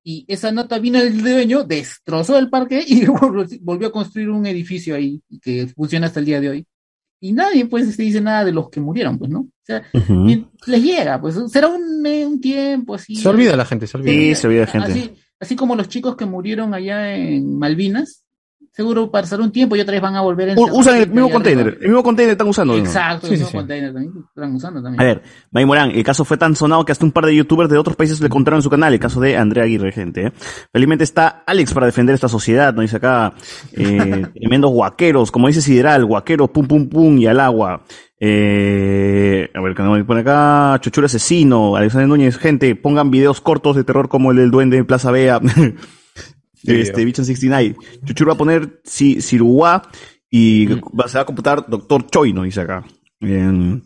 Y 0.04 0.26
esa 0.28 0.52
nota 0.52 0.78
vino 0.78 0.98
del 0.98 1.22
dueño, 1.22 1.64
destrozó 1.64 2.38
el 2.38 2.50
parque 2.50 2.84
y 2.86 3.06
volvió 3.62 3.88
a 3.88 3.92
construir 3.92 4.28
un 4.28 4.44
edificio 4.44 4.94
ahí 4.94 5.22
que 5.40 5.68
funciona 5.68 6.06
hasta 6.08 6.20
el 6.20 6.26
día 6.26 6.40
de 6.40 6.48
hoy. 6.50 6.66
Y 7.20 7.32
nadie 7.32 7.66
pues 7.66 7.94
se 7.94 8.02
dice 8.02 8.20
nada 8.20 8.44
de 8.44 8.52
los 8.52 8.70
que 8.70 8.80
murieron, 8.80 9.18
pues, 9.18 9.30
¿no? 9.30 9.40
O 9.40 9.50
sea, 9.64 9.82
les 10.66 10.82
llega, 10.82 11.20
pues 11.20 11.36
será 11.50 11.68
un, 11.68 12.06
un 12.06 12.40
tiempo 12.40 12.94
así. 12.94 13.16
Se 13.16 13.28
olvida 13.28 13.56
la 13.56 13.64
gente, 13.64 13.86
se 13.86 13.96
olvida. 13.96 14.12
Sí, 14.12 14.34
se 14.34 14.46
olvida 14.46 14.60
de 14.60 14.66
gente. 14.68 14.90
Así, 14.90 15.14
así 15.40 15.56
como 15.56 15.74
los 15.74 15.88
chicos 15.88 16.16
que 16.16 16.26
murieron 16.26 16.74
allá 16.74 17.16
en 17.16 17.58
Malvinas, 17.58 18.24
seguro 18.78 19.10
pasará 19.10 19.42
un 19.42 19.50
tiempo 19.50 19.74
y 19.74 19.80
otra 19.80 19.92
vez 19.92 20.00
van 20.00 20.14
a 20.14 20.20
volver 20.20 20.50
a 20.50 20.54
U- 20.54 20.78
Usan 20.78 20.96
el 20.98 21.10
mismo 21.10 21.28
container. 21.30 21.66
arriba. 21.66 21.78
El 21.82 21.88
mismo 21.88 22.02
container 22.04 22.30
están 22.32 22.46
usando. 22.48 22.74
¿no? 22.74 22.78
Exacto, 22.78 23.26
Sí, 23.26 23.32
el 23.34 23.38
sí, 23.40 23.44
mismo 23.44 23.50
sí. 23.50 23.56
container 23.58 23.92
también 23.92 24.12
están 24.28 24.54
usando 24.54 24.82
también. 24.82 25.00
A 25.00 25.04
ver, 25.04 25.22
May 25.50 25.64
Morán, 25.66 25.90
el 25.90 26.04
caso 26.04 26.24
fue 26.24 26.36
tan 26.36 26.54
sonado 26.54 26.84
que 26.84 26.92
hasta 26.92 27.04
un 27.04 27.10
par 27.10 27.26
de 27.26 27.34
youtubers 27.34 27.68
de 27.68 27.76
otros 27.76 27.96
países 27.96 28.20
le 28.20 28.28
contaron 28.28 28.58
en 28.58 28.62
su 28.62 28.70
canal, 28.70 28.92
el 28.94 29.00
caso 29.00 29.20
de 29.20 29.36
Andrea 29.36 29.64
Aguirre, 29.64 29.90
gente. 29.90 30.26
¿eh? 30.28 30.32
Felizmente 30.72 31.02
está 31.04 31.42
Alex 31.46 31.74
para 31.74 31.86
defender 31.86 32.14
esta 32.14 32.28
sociedad, 32.28 32.72
¿no? 32.72 32.82
Dice 32.82 32.98
acá, 32.98 33.34
eh, 33.72 34.26
tremendos 34.34 34.70
guaqueros, 34.70 35.30
como 35.32 35.48
dice 35.48 35.60
Sideral, 35.60 36.04
guaqueros, 36.04 36.50
pum 36.50 36.66
pum 36.68 36.88
pum 36.88 37.18
y 37.18 37.26
al 37.26 37.40
agua. 37.40 37.82
Eh, 38.20 39.48
a 39.54 39.60
ver, 39.60 39.74
que 39.74 39.82
me 39.82 40.04
pone 40.04 40.20
acá, 40.20 40.78
Chuchura 40.80 41.06
Asesino, 41.06 41.76
Alexander 41.76 42.08
Núñez, 42.08 42.36
gente, 42.38 42.74
pongan 42.76 43.10
videos 43.10 43.40
cortos 43.40 43.76
de 43.76 43.84
terror 43.84 44.08
como 44.08 44.30
el 44.30 44.36
del 44.38 44.50
duende 44.50 44.76
en 44.76 44.86
Plaza 44.86 45.10
Este, 46.70 47.04
Bichon 47.04 47.24
69. 47.24 47.76
Chuchura 48.04 48.28
va 48.30 48.34
a 48.34 48.38
poner 48.38 48.80
si, 48.84 49.20
Siruá 49.20 49.82
y 50.30 50.66
va- 50.66 51.08
se 51.08 51.18
va 51.18 51.22
a 51.22 51.26
computar 51.26 51.64
Doctor 51.68 52.06
Choi, 52.06 52.32
¿no? 52.32 52.42
Dice 52.42 52.60
acá. 52.60 52.84
Eh, 53.20 53.80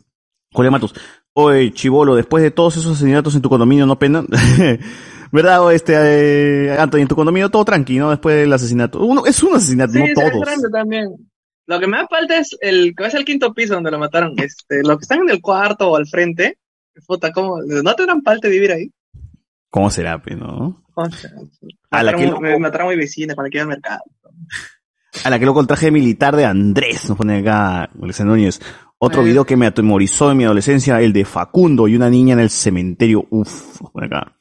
Matos. 0.71 0.95
Oye, 1.35 1.73
chivolo, 1.73 2.15
después 2.15 2.43
de 2.43 2.51
todos 2.51 2.77
esos 2.77 2.95
asesinatos 2.97 3.35
en 3.35 3.43
tu 3.43 3.49
condominio, 3.49 3.87
¿no 3.87 3.99
pena? 3.99 4.23
¿Verdad, 5.33 5.63
o 5.63 5.71
este, 5.71 5.95
eh, 5.97 6.77
Anthony, 6.79 6.99
en 6.99 7.09
tu 7.09 7.15
condominio 7.17 7.49
todo 7.49 7.65
tranquilo, 7.65 8.05
¿no? 8.05 8.11
Después 8.11 8.37
del 8.37 8.53
asesinato. 8.53 9.03
Uno, 9.03 9.25
es 9.25 9.43
un 9.43 9.55
asesinato, 9.55 9.95
Sí, 9.95 10.01
no 10.01 10.07
todos. 10.31 10.71
también. 10.71 11.09
Lo 11.67 11.81
que 11.81 11.87
me 11.87 11.97
da 11.97 12.07
falta 12.07 12.39
es 12.39 12.55
el 12.61 12.93
que 12.95 13.07
es 13.07 13.15
el 13.15 13.25
quinto 13.25 13.55
piso 13.55 13.73
donde 13.75 13.91
lo 13.91 13.99
mataron. 13.99 14.35
Este, 14.37 14.83
los 14.83 14.99
que 14.99 15.03
están 15.03 15.21
en 15.23 15.31
el 15.31 15.41
cuarto 15.41 15.91
o 15.91 15.97
al 15.97 16.07
frente, 16.07 16.59
puta, 17.07 17.33
¿cómo? 17.33 17.63
¿No 17.63 17.95
tendrán 17.95 18.23
falta 18.23 18.49
de 18.49 18.53
vivir 18.55 18.73
ahí? 18.73 18.91
¿Cómo 19.71 19.89
será, 19.89 20.21
pe, 20.21 20.35
no? 20.35 20.82
O 20.95 21.11
sea, 21.11 21.31
A 21.91 22.03
la 22.03 22.15
que 22.15 22.31
me 22.41 22.59
mataron 22.59 22.89
a 22.89 22.91
mi 22.91 22.97
vecina 22.97 23.35
para 23.35 23.49
que 23.49 23.59
iba 23.59 23.63
al 23.63 23.69
mercado. 23.69 24.03
A 25.25 25.31
la 25.31 25.39
que 25.39 25.47
loco 25.47 25.61
el 25.61 25.67
traje 25.67 25.91
militar 25.91 26.37
de 26.37 26.45
Andrés, 26.45 27.09
nos 27.09 27.19
pone 27.19 27.39
acá 27.39 27.91
Alexander 28.01 28.37
Núñez. 28.37 28.61
Otro 28.99 29.23
video 29.23 29.45
que 29.45 29.57
me 29.57 29.67
atemorizó 29.67 30.31
en 30.31 30.39
mi 30.39 30.45
adolescencia, 30.45 31.01
el 31.01 31.13
de 31.13 31.25
Facundo 31.25 31.89
y 31.89 31.97
una 31.97 32.09
niña 32.09 32.35
en 32.35 32.41
el 32.41 32.51
cementerio. 32.51 33.27
Uf, 33.31 33.81
nos 33.81 33.91
pone 33.91 34.07
acá. 34.07 34.37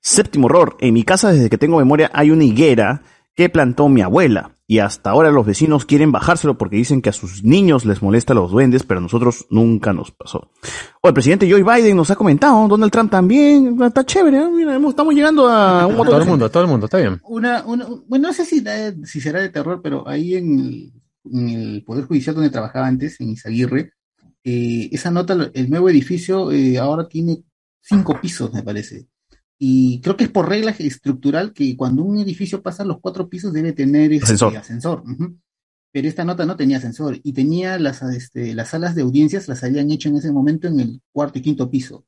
Séptimo 0.00 0.46
horror. 0.46 0.76
En 0.80 0.94
mi 0.94 1.02
casa, 1.02 1.32
desde 1.32 1.50
que 1.50 1.58
tengo 1.58 1.78
memoria, 1.78 2.10
hay 2.14 2.30
una 2.30 2.44
higuera 2.44 3.02
que 3.36 3.48
plantó 3.48 3.88
mi 3.88 4.00
abuela. 4.00 4.52
Y 4.68 4.80
hasta 4.80 5.10
ahora 5.10 5.30
los 5.30 5.46
vecinos 5.46 5.84
quieren 5.84 6.10
bajárselo 6.10 6.58
porque 6.58 6.74
dicen 6.76 7.00
que 7.00 7.10
a 7.10 7.12
sus 7.12 7.44
niños 7.44 7.84
les 7.84 8.02
molesta 8.02 8.34
los 8.34 8.50
duendes, 8.50 8.82
pero 8.82 8.98
a 8.98 9.02
nosotros 9.02 9.46
nunca 9.48 9.92
nos 9.92 10.10
pasó. 10.10 10.50
O 11.02 11.06
el 11.08 11.14
presidente 11.14 11.48
Joe 11.48 11.62
Biden 11.62 11.96
nos 11.96 12.10
ha 12.10 12.16
comentado, 12.16 12.66
Donald 12.66 12.90
Trump 12.90 13.12
también, 13.12 13.80
está 13.80 14.04
chévere, 14.04 14.38
¿eh? 14.38 14.48
Mira, 14.52 14.76
estamos 14.88 15.14
llegando 15.14 15.46
a 15.48 15.86
un 15.86 15.94
montón 15.96 16.14
todo 16.14 16.22
el 16.22 16.28
mundo, 16.28 16.50
todo 16.50 16.62
el 16.64 16.68
mundo, 16.68 16.86
está 16.86 16.98
bien. 16.98 17.20
Una, 17.22 17.64
una, 17.64 17.86
bueno, 18.08 18.26
no 18.26 18.34
sé 18.34 18.44
si, 18.44 18.60
da- 18.60 18.92
si 19.04 19.20
será 19.20 19.40
de 19.40 19.50
terror, 19.50 19.80
pero 19.80 20.08
ahí 20.08 20.34
en 20.34 20.58
el, 20.58 20.92
en 21.32 21.48
el 21.50 21.84
Poder 21.84 22.06
Judicial 22.06 22.34
donde 22.34 22.50
trabajaba 22.50 22.88
antes, 22.88 23.20
en 23.20 23.28
Izaguirre, 23.30 23.92
eh, 24.42 24.88
esa 24.90 25.12
nota, 25.12 25.50
el 25.54 25.70
nuevo 25.70 25.88
edificio 25.90 26.50
eh, 26.50 26.76
ahora 26.78 27.06
tiene 27.06 27.44
cinco 27.82 28.18
pisos, 28.20 28.52
me 28.52 28.64
parece. 28.64 29.06
Y 29.58 30.00
creo 30.00 30.16
que 30.16 30.24
es 30.24 30.30
por 30.30 30.48
regla 30.48 30.72
estructural 30.78 31.52
que 31.52 31.76
cuando 31.76 32.02
un 32.02 32.18
edificio 32.18 32.62
pasa 32.62 32.84
los 32.84 33.00
cuatro 33.00 33.28
pisos 33.28 33.52
debe 33.52 33.72
tener 33.72 34.12
este, 34.12 34.24
Ascensor. 34.24 34.56
ascensor, 34.56 35.02
ujú. 35.06 35.38
Pero 35.92 36.08
esta 36.08 36.24
nota 36.24 36.44
no 36.44 36.56
tenía 36.56 36.76
ascensor 36.76 37.18
y 37.22 37.32
tenía 37.32 37.78
las, 37.78 38.02
este, 38.02 38.54
las 38.54 38.68
salas 38.68 38.94
de 38.94 39.00
audiencias, 39.02 39.48
las 39.48 39.64
habían 39.64 39.90
hecho 39.90 40.10
en 40.10 40.16
ese 40.16 40.30
momento 40.30 40.68
en 40.68 40.80
el 40.80 41.00
cuarto 41.10 41.38
y 41.38 41.42
quinto 41.42 41.70
piso. 41.70 42.04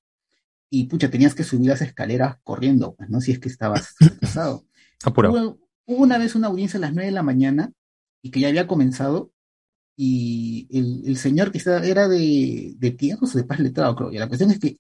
Y 0.68 0.84
pucha, 0.84 1.08
tenías 1.10 1.34
que 1.34 1.44
subir 1.44 1.70
las 1.70 1.80
escaleras 1.80 2.36
corriendo, 2.42 2.94
pues, 2.94 3.08
¿no? 3.08 3.22
Si 3.22 3.32
es 3.32 3.38
que 3.38 3.48
estabas 3.48 3.94
retrasado. 4.00 4.66
Apurado. 5.02 5.32
Hubo, 5.34 5.58
hubo 5.86 6.02
una 6.02 6.18
vez 6.18 6.34
una 6.34 6.48
audiencia 6.48 6.76
a 6.76 6.82
las 6.82 6.92
9 6.92 7.06
de 7.06 7.14
la 7.14 7.22
mañana 7.22 7.72
y 8.20 8.30
que 8.30 8.40
ya 8.40 8.48
había 8.48 8.66
comenzado 8.66 9.32
y 9.96 10.68
el, 10.70 11.02
el 11.06 11.16
señor 11.16 11.50
que 11.50 11.58
estaba, 11.58 11.84
era 11.84 12.08
de, 12.08 12.74
de 12.76 12.90
tierras 12.90 13.34
o 13.34 13.38
de 13.38 13.44
paz 13.44 13.58
letrado, 13.58 13.96
creo. 13.96 14.12
Y 14.12 14.18
la 14.18 14.28
cuestión 14.28 14.50
es 14.50 14.58
que 14.58 14.78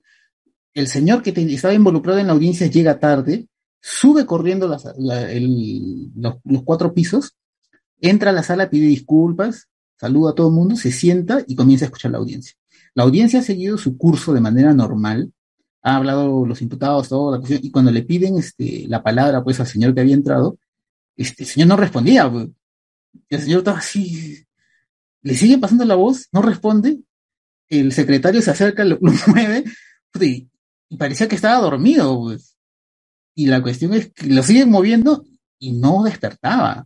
el 0.78 0.86
señor 0.86 1.22
que 1.22 1.30
estaba 1.30 1.74
involucrado 1.74 2.20
en 2.20 2.28
la 2.28 2.34
audiencia 2.34 2.68
llega 2.68 3.00
tarde, 3.00 3.48
sube 3.80 4.26
corriendo 4.26 4.68
los, 4.68 6.62
cuatro 6.64 6.94
pisos, 6.94 7.34
entra 8.00 8.30
a 8.30 8.32
la 8.32 8.44
sala, 8.44 8.70
pide 8.70 8.86
disculpas, 8.86 9.66
saluda 9.96 10.30
a 10.30 10.34
todo 10.36 10.48
el 10.48 10.54
mundo, 10.54 10.76
se 10.76 10.92
sienta 10.92 11.42
y 11.48 11.56
comienza 11.56 11.84
a 11.84 11.88
escuchar 11.88 12.12
la 12.12 12.18
audiencia. 12.18 12.54
La 12.94 13.02
audiencia 13.02 13.40
ha 13.40 13.42
seguido 13.42 13.76
su 13.76 13.98
curso 13.98 14.32
de 14.32 14.40
manera 14.40 14.72
normal, 14.72 15.32
ha 15.82 15.96
hablado 15.96 16.46
los 16.46 16.62
imputados, 16.62 17.08
toda 17.08 17.32
la 17.32 17.38
cuestión, 17.38 17.60
y 17.64 17.72
cuando 17.72 17.90
le 17.90 18.04
piden 18.04 18.38
este, 18.38 18.86
la 18.86 19.02
palabra 19.02 19.42
pues 19.42 19.58
al 19.58 19.66
señor 19.66 19.94
que 19.94 20.02
había 20.02 20.14
entrado, 20.14 20.58
este 21.16 21.42
el 21.42 21.48
señor 21.48 21.68
no 21.70 21.76
respondía, 21.76 22.30
pues. 22.30 22.50
El 23.28 23.40
señor 23.40 23.58
estaba 23.58 23.78
así, 23.78 24.44
le 25.22 25.34
sigue 25.34 25.58
pasando 25.58 25.84
la 25.84 25.96
voz, 25.96 26.28
no 26.30 26.40
responde, 26.40 27.00
el 27.68 27.90
secretario 27.90 28.40
se 28.42 28.52
acerca, 28.52 28.84
lo, 28.84 28.96
lo 29.00 29.12
mueve, 29.26 29.64
y 30.88 30.96
parecía 30.96 31.28
que 31.28 31.36
estaba 31.36 31.60
dormido, 31.60 32.18
pues. 32.20 32.56
Y 33.34 33.46
la 33.46 33.62
cuestión 33.62 33.94
es 33.94 34.12
que 34.12 34.26
lo 34.26 34.42
siguen 34.42 34.70
moviendo 34.70 35.24
y 35.58 35.72
no 35.72 36.02
despertaba. 36.02 36.84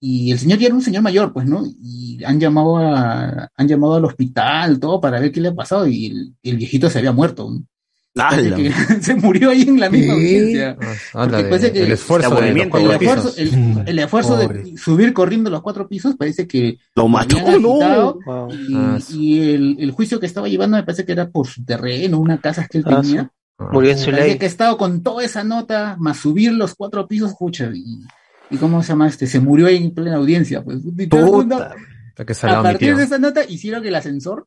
Y 0.00 0.32
el 0.32 0.38
señor 0.38 0.58
ya 0.58 0.66
era 0.66 0.74
un 0.74 0.82
señor 0.82 1.02
mayor, 1.02 1.32
pues, 1.32 1.46
¿no? 1.46 1.64
Y 1.64 2.22
han 2.24 2.40
llamado 2.40 2.76
a, 2.76 3.50
han 3.54 3.68
llamado 3.68 3.94
al 3.94 4.04
hospital, 4.04 4.78
todo, 4.80 5.00
para 5.00 5.20
ver 5.20 5.32
qué 5.32 5.40
le 5.40 5.48
ha 5.48 5.54
pasado, 5.54 5.86
y 5.86 6.06
el, 6.06 6.36
el 6.42 6.56
viejito 6.56 6.90
se 6.90 6.98
había 6.98 7.12
muerto. 7.12 7.50
¿no? 7.50 7.64
Que 8.56 8.72
se 9.02 9.14
murió 9.14 9.50
ahí 9.50 9.62
en 9.62 9.78
la 9.78 9.90
misma 9.90 10.14
audiencia. 10.14 10.76
Ah, 11.12 11.26
de- 11.26 11.72
que 11.72 11.82
el 11.82 11.92
esfuerzo 11.92 12.34
de 12.34 12.54
los 12.54 12.74
el, 12.80 12.90
esfuerzo, 12.90 13.34
el- 13.36 13.82
el 13.88 13.98
esfuerzo 13.98 14.36
de 14.38 14.76
subir 14.78 15.12
corriendo 15.12 15.50
los 15.50 15.60
cuatro 15.62 15.86
pisos 15.86 16.16
parece 16.16 16.46
que 16.46 16.78
Lo 16.94 17.08
mató, 17.08 17.36
no. 17.60 18.18
Wow. 18.24 18.48
y, 18.52 18.74
Ah, 18.74 18.98
y 19.10 19.50
el, 19.50 19.76
el 19.80 19.90
juicio 19.90 20.18
que 20.18 20.26
estaba 20.26 20.48
llevando 20.48 20.76
me 20.78 20.82
parece 20.82 21.04
que 21.04 21.12
era 21.12 21.28
por 21.28 21.46
su 21.46 21.62
terreno, 21.64 22.18
una 22.18 22.40
casa 22.40 22.66
que 22.66 22.78
él 22.78 22.84
Ah, 22.86 23.00
tenía. 23.02 23.30
Murió 23.58 23.90
en 23.90 23.98
su 23.98 24.06
Parece 24.10 24.28
ley. 24.28 24.38
que 24.38 24.44
ha 24.46 24.48
estado 24.48 24.76
con 24.78 25.02
toda 25.02 25.24
esa 25.24 25.44
nota, 25.44 25.96
más 25.98 26.16
subir 26.18 26.52
los 26.52 26.74
cuatro 26.74 27.06
pisos, 27.08 27.30
escucha, 27.30 27.70
y, 27.74 28.02
y 28.50 28.56
cómo 28.58 28.82
se 28.82 28.88
llama 28.90 29.08
este, 29.08 29.26
se 29.26 29.40
murió 29.40 29.66
ahí 29.66 29.76
en 29.78 29.90
plena 29.94 30.16
audiencia, 30.16 30.62
pues. 30.62 30.78
Y 30.98 31.06
todo 31.06 31.20
el 31.26 31.32
mundo, 31.32 31.56
a 31.58 32.62
partir 32.62 32.96
de 32.96 33.04
esa 33.04 33.18
nota 33.18 33.42
hicieron 33.48 33.82
que 33.82 33.88
el 33.88 33.94
ascensor, 33.94 34.46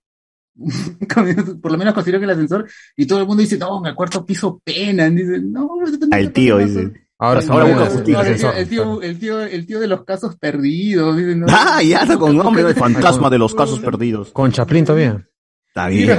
por 1.62 1.72
lo 1.72 1.78
menos 1.78 1.94
consiguieron 1.94 2.22
que 2.22 2.26
el 2.26 2.38
ascensor, 2.38 2.68
y 2.96 3.06
todo 3.06 3.22
el 3.22 3.28
mundo 3.28 3.42
dice, 3.42 3.58
no, 3.58 3.80
en 3.80 3.88
el 3.88 3.96
cuarto 3.96 4.26
piso 4.26 4.62
penan, 4.64 5.16
dicen, 5.16 5.52
no, 5.52 5.70
Al 6.12 6.32
tío 6.32 6.58
dice. 6.58 6.92
Ahora 7.22 7.42
ahora 7.50 7.66
busca 7.66 7.86
no, 7.86 7.92
justicia. 7.92 8.22
el, 8.22 8.38
tío, 8.38 8.52
el, 8.54 8.70
tío, 8.70 9.02
el, 9.02 9.20
tío, 9.20 9.42
el 9.42 9.66
tío 9.66 9.80
de 9.82 9.88
los 9.88 10.06
casos 10.06 10.38
perdidos. 10.38 11.18
dicen, 11.18 11.42
no, 11.42 11.48
Ah, 11.50 11.82
ya 11.84 12.04
está 12.04 12.18
con 12.18 12.36
nombre, 12.38 12.64
Con- 12.64 12.76
fantasma 12.76 13.30
de 13.30 13.38
los 13.38 13.54
casos 13.54 13.80
perdidos. 13.80 14.32
Con 14.32 14.52
Chaplin 14.54 14.86
todavía. 14.86 15.26
Está 15.68 15.88
bien. 15.90 16.18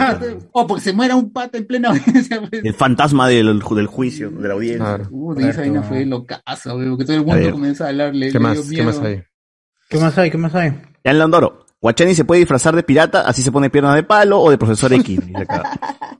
O 0.52 0.66
porque 0.66 0.82
se 0.84 0.92
muera 0.92 1.16
un 1.16 1.32
pata 1.32 1.56
en 1.58 1.66
plena 1.66 1.88
audiencia. 1.88 2.40
pues. 2.50 2.62
El 2.64 2.74
fantasma 2.74 3.28
del, 3.28 3.60
del 3.60 3.86
juicio, 3.86 4.30
de 4.30 4.46
la 4.48 4.54
audiencia. 4.54 5.00
Uh, 5.10 5.34
de 5.34 5.48
esa 5.48 5.62
vaina 5.62 5.82
fue 5.82 6.04
locazo, 6.04 6.74
güey, 6.74 6.88
porque 6.90 7.04
todo 7.04 7.16
el 7.16 7.24
mundo 7.24 7.42
ver. 7.42 7.50
comenzó 7.52 7.84
a 7.84 7.88
hablarle. 7.88 8.30
¿Qué 8.30 8.38
más? 8.38 8.58
¿Qué 8.70 8.82
más 8.82 9.00
hay? 9.00 9.22
¿Qué 9.88 9.98
más 9.98 10.18
hay? 10.18 10.30
¿Qué 10.30 10.38
más 10.38 10.54
hay? 10.54 10.70
Ya 11.02 11.10
en 11.10 11.18
Landoro. 11.18 11.66
Guachani 11.82 12.14
se 12.14 12.24
puede 12.24 12.40
disfrazar 12.40 12.76
de 12.76 12.82
pirata, 12.82 13.22
así 13.22 13.42
se 13.42 13.50
pone 13.52 13.70
piernas 13.70 13.94
de 13.94 14.02
palo 14.02 14.40
o 14.40 14.50
de 14.50 14.58
profesor 14.58 14.92
X. 14.92 15.26
dice 15.26 15.42
acá. 15.42 15.62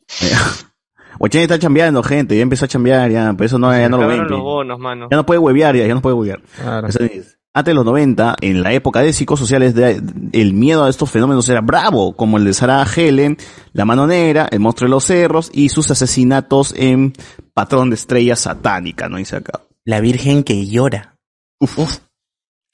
Guachani 1.19 1.43
está 1.43 1.59
chambeando, 1.59 2.03
gente, 2.03 2.35
ya 2.37 2.43
empezó 2.43 2.65
a 2.65 2.69
chambear, 2.69 3.11
ya, 3.11 3.33
por 3.35 3.45
eso 3.45 3.59
no, 3.59 3.71
ya 3.77 3.89
no 3.91 3.99
lo 3.99 4.07
ven. 4.09 4.21
Acabaron 4.21 4.31
los 4.31 4.39
pe. 4.41 4.43
bonos, 4.43 4.79
mano. 4.79 5.09
Ya 5.11 5.17
no 5.19 5.27
puede 5.27 5.39
huevear, 5.39 5.77
ya, 5.77 5.87
ya 5.87 5.95
no 5.95 6.01
puede 6.01 6.15
huevear. 6.17 6.41
Eso 6.89 7.05
es. 7.05 7.37
Antes 7.53 7.73
de 7.73 7.75
los 7.75 7.85
90, 7.85 8.37
en 8.41 8.63
la 8.63 8.73
época 8.73 9.01
de 9.01 9.13
psicosociales, 9.13 9.75
de- 9.75 10.01
el 10.33 10.55
miedo 10.55 10.85
a 10.85 10.89
estos 10.89 11.11
fenómenos 11.11 11.49
era 11.49 11.61
bravo, 11.61 12.15
como 12.17 12.39
el 12.39 12.45
de 12.45 12.55
Sarah 12.55 12.87
Helen, 12.97 13.37
la 13.73 13.85
mano 13.85 14.07
negra, 14.07 14.49
el 14.53 14.61
monstruo 14.61 14.87
de 14.87 14.93
los 14.93 15.05
cerros 15.05 15.51
y 15.53 15.69
sus 15.69 15.91
asesinatos 15.91 16.73
en 16.77 17.13
Patrón 17.53 17.91
de 17.91 17.97
Estrella 17.97 18.37
Satánica, 18.37 19.09
¿no? 19.09 19.17
Dice 19.19 19.37
acá. 19.37 19.61
La 19.85 20.01
Virgen 20.01 20.45
que 20.45 20.65
llora. 20.69 21.17
Uf, 21.59 21.79
uf. 21.81 21.99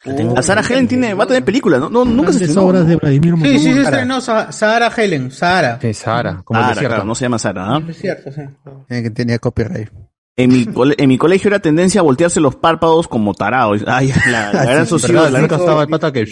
La 0.06 0.42
Sarah 0.42 0.62
Helen 0.68 0.86
tiene, 0.88 1.14
va 1.14 1.24
a 1.24 1.26
tener 1.26 1.44
película, 1.44 1.78
¿no? 1.78 1.90
no 1.90 2.04
nunca 2.04 2.32
se 2.32 2.44
estrenó. 2.44 2.66
obras 2.68 2.86
de 2.86 2.96
Vladimir 2.96 3.34
Sí, 3.42 3.58
sí, 3.58 3.74
se 3.74 3.82
estrenó 3.82 4.20
Sa- 4.20 4.52
Sahara 4.52 4.92
Helen, 4.96 5.30
Sahara. 5.30 5.78
Sí, 5.82 5.92
Sahara, 5.94 6.42
como 6.44 6.60
Sara, 6.60 6.80
claro, 6.80 7.04
no 7.04 7.14
se 7.14 7.24
llama 7.24 7.38
Sara, 7.38 7.74
¿ah? 7.76 7.82
Es 7.88 7.98
cierto, 7.98 8.30
sí. 8.30 8.42
Eh, 8.88 9.02
que 9.02 9.10
tenía 9.10 9.38
copyright. 9.38 9.88
En 10.36 10.50
mi, 10.52 10.66
en 10.98 11.08
mi 11.08 11.16
colegio 11.18 11.48
era 11.48 11.58
tendencia 11.60 12.00
a 12.00 12.04
voltearse 12.04 12.40
los 12.40 12.56
párpados 12.56 13.08
como 13.08 13.32
tarados. 13.34 13.82
Ay, 13.86 14.12
la, 14.30 14.52
la 14.52 14.64
gran 14.64 14.86
socióloga. 14.86 15.30
La 15.30 15.40
nunca 15.40 15.56
estaba 15.56 15.82
el 15.82 15.88
pata 15.88 16.12
que. 16.12 16.26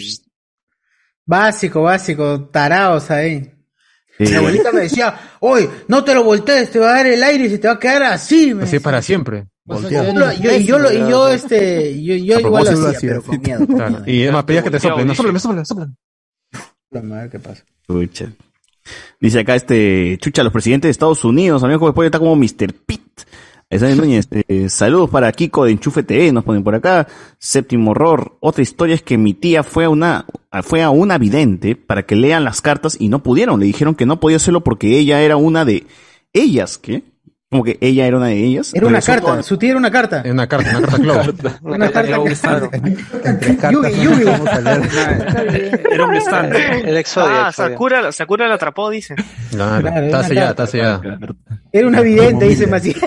Básico, 1.25 1.81
básico, 1.83 2.45
taraos 2.51 3.09
ahí. 3.09 3.51
Sí. 4.17 4.25
Mi 4.29 4.33
abuelita 4.35 4.71
me 4.71 4.81
decía, 4.81 5.13
oye, 5.39 5.69
no 5.87 6.03
te 6.03 6.13
lo 6.13 6.23
voltees, 6.23 6.69
te 6.71 6.79
va 6.79 6.91
a 6.91 6.93
dar 6.97 7.07
el 7.07 7.21
aire 7.23 7.45
y 7.45 7.49
se 7.49 7.57
te 7.57 7.67
va 7.67 7.73
a 7.73 7.79
quedar 7.79 8.03
así. 8.03 8.53
me 8.53 8.63
Así 8.63 8.79
para 8.79 9.01
siempre. 9.01 9.47
Decía. 9.65 10.59
Yo 11.07 11.27
este, 11.29 12.03
yo, 12.03 12.15
igual 12.15 12.43
lo 12.43 12.51
propósito, 12.51 12.87
hacía, 12.87 13.09
pero 13.09 13.23
con 13.23 13.41
miedo. 13.41 13.67
Claro. 13.67 14.03
Y 14.07 14.23
además 14.23 14.43
pedías 14.43 14.63
que 14.63 14.71
te 14.71 14.79
soplen. 14.79 15.07
No, 15.07 15.15
soplen, 15.15 15.39
soplen, 15.39 15.65
soplen. 15.65 15.97
A 16.93 17.21
ver 17.21 17.29
qué 17.29 17.39
pasa. 17.39 17.63
Chucha. 17.87 18.31
Dice 19.19 19.39
acá 19.39 19.55
este, 19.55 20.17
chucha, 20.19 20.43
los 20.43 20.53
presidentes 20.53 20.89
de 20.89 20.91
Estados 20.91 21.25
Unidos, 21.25 21.63
amigos, 21.63 21.79
como 21.79 21.89
después 21.89 22.05
está 22.05 22.19
como 22.19 22.35
Mr. 22.35 22.73
Pitt. 22.85 23.01
Eh, 23.67 24.69
saludos 24.69 25.09
para 25.09 25.31
Kiko 25.31 25.65
de 25.65 25.71
Enchufe 25.71 26.03
TV, 26.03 26.31
nos 26.31 26.43
ponen 26.43 26.63
por 26.63 26.75
acá. 26.75 27.07
Séptimo 27.39 27.91
horror. 27.91 28.37
Otra 28.39 28.61
historia 28.61 28.95
es 28.95 29.01
que 29.01 29.17
mi 29.17 29.33
tía 29.33 29.63
fue 29.63 29.85
a 29.85 29.89
una, 29.89 30.25
fue 30.63 30.83
a 30.83 30.91
una 30.91 31.17
vidente 31.17 31.75
para 31.75 32.03
que 32.03 32.15
lean 32.15 32.43
las 32.43 32.61
cartas 32.61 32.95
y 32.99 33.09
no 33.09 33.23
pudieron. 33.23 33.59
Le 33.59 33.65
dijeron 33.65 33.95
que 33.95 34.05
no 34.05 34.19
podía 34.19 34.37
hacerlo 34.37 34.63
porque 34.63 34.97
ella 34.97 35.21
era 35.21 35.35
una 35.35 35.65
de 35.65 35.87
ellas, 36.31 36.77
¿qué? 36.77 37.03
Como 37.55 37.63
que 37.63 37.77
ella 37.79 38.05
era 38.05 38.17
una 38.17 38.27
de 38.27 38.43
ellas. 38.43 38.71
Era 38.73 38.85
una 38.87 38.99
carta, 39.01 39.21
con- 39.21 39.43
su 39.43 39.57
tía 39.57 39.69
era 39.69 39.77
una 39.77 39.89
carta. 39.89 40.19
Era 40.25 40.33
una 40.33 40.45
carta, 40.47 40.77
una 40.77 40.87
carta 40.87 41.01
clave. 41.01 41.33
Una 41.61 41.89
carta 41.89 42.15
Entre 43.23 43.57
cartas 43.57 43.91
Yugi, 43.93 44.03
no 44.03 44.11
Yugi. 44.11 44.23
vamos 44.25 44.47
a 44.49 44.59
leer. 44.59 45.81
Era 45.91 46.05
un 46.05 46.15
stand. 46.15 46.53
El 46.55 46.97
Ah. 47.15 47.51
Sakura, 47.53 48.11
Sakura 48.11 48.47
la 48.49 48.55
atrapó, 48.55 48.89
dice. 48.89 49.15
Claro, 49.51 49.81
Claro, 49.81 50.05
está 50.05 50.23
sellada, 50.23 50.49
está 50.49 50.67
sellada. 50.67 51.01
Era 51.71 51.87
una 51.87 52.01
vidente, 52.01 52.45
dice 52.45 52.67
Maciel. 52.67 52.97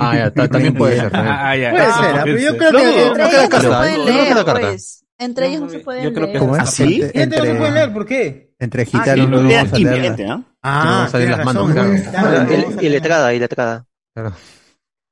Ah, 0.00 0.16
ya, 0.16 0.30
ta- 0.32 0.48
también 0.48 0.74
puede 0.74 0.98
ser. 0.98 1.10
también. 1.10 1.36
Ah, 1.38 1.56
ya. 1.56 1.70
Puede 1.70 1.84
Ah, 1.86 2.00
ser, 2.14 2.24
pero 2.24 2.38
yo 2.38 2.50
sí. 2.52 2.58
creo 2.58 2.72
No, 2.72 2.78
que... 2.78 2.84
no, 2.84 2.90
Entre 2.90 3.24
no 3.24 3.60
se 3.60 3.68
pueden 3.68 4.04
leer, 4.04 4.34
carta. 4.34 4.60
pues. 4.60 5.04
Entre 5.16 5.46
ellos 5.46 5.60
no 5.60 5.68
se 5.68 5.78
pueden 5.78 6.02
yo 6.04 6.12
creo 6.12 6.26
que 6.32 6.38
leer. 6.40 6.60
¿Así? 6.60 7.02
Entre- 7.14 7.54
no 7.54 7.64
se 7.66 7.70
leer, 7.70 7.92
¿por 7.92 8.04
qué? 8.06 8.50
Entre 8.64 8.82
Ah, 8.82 8.86
sí, 8.86 8.90
gitanos 8.98 9.30
no 9.30 9.36
vamos 9.48 9.72
a 9.72 9.78
leer. 9.78 10.16
¿ah? 10.28 10.42
Vamos 10.62 11.14
a 11.14 11.18
leer 11.18 11.28
tienes 11.28 11.36
las 11.36 11.44
manos, 11.46 11.74
razón, 11.74 12.00
claro. 12.10 12.46
claro, 12.48 12.82
Y- 12.82 12.88
letrada, 12.88 13.34
y 13.34 13.38
letrada. 13.38 13.86
Claro. 14.14 14.32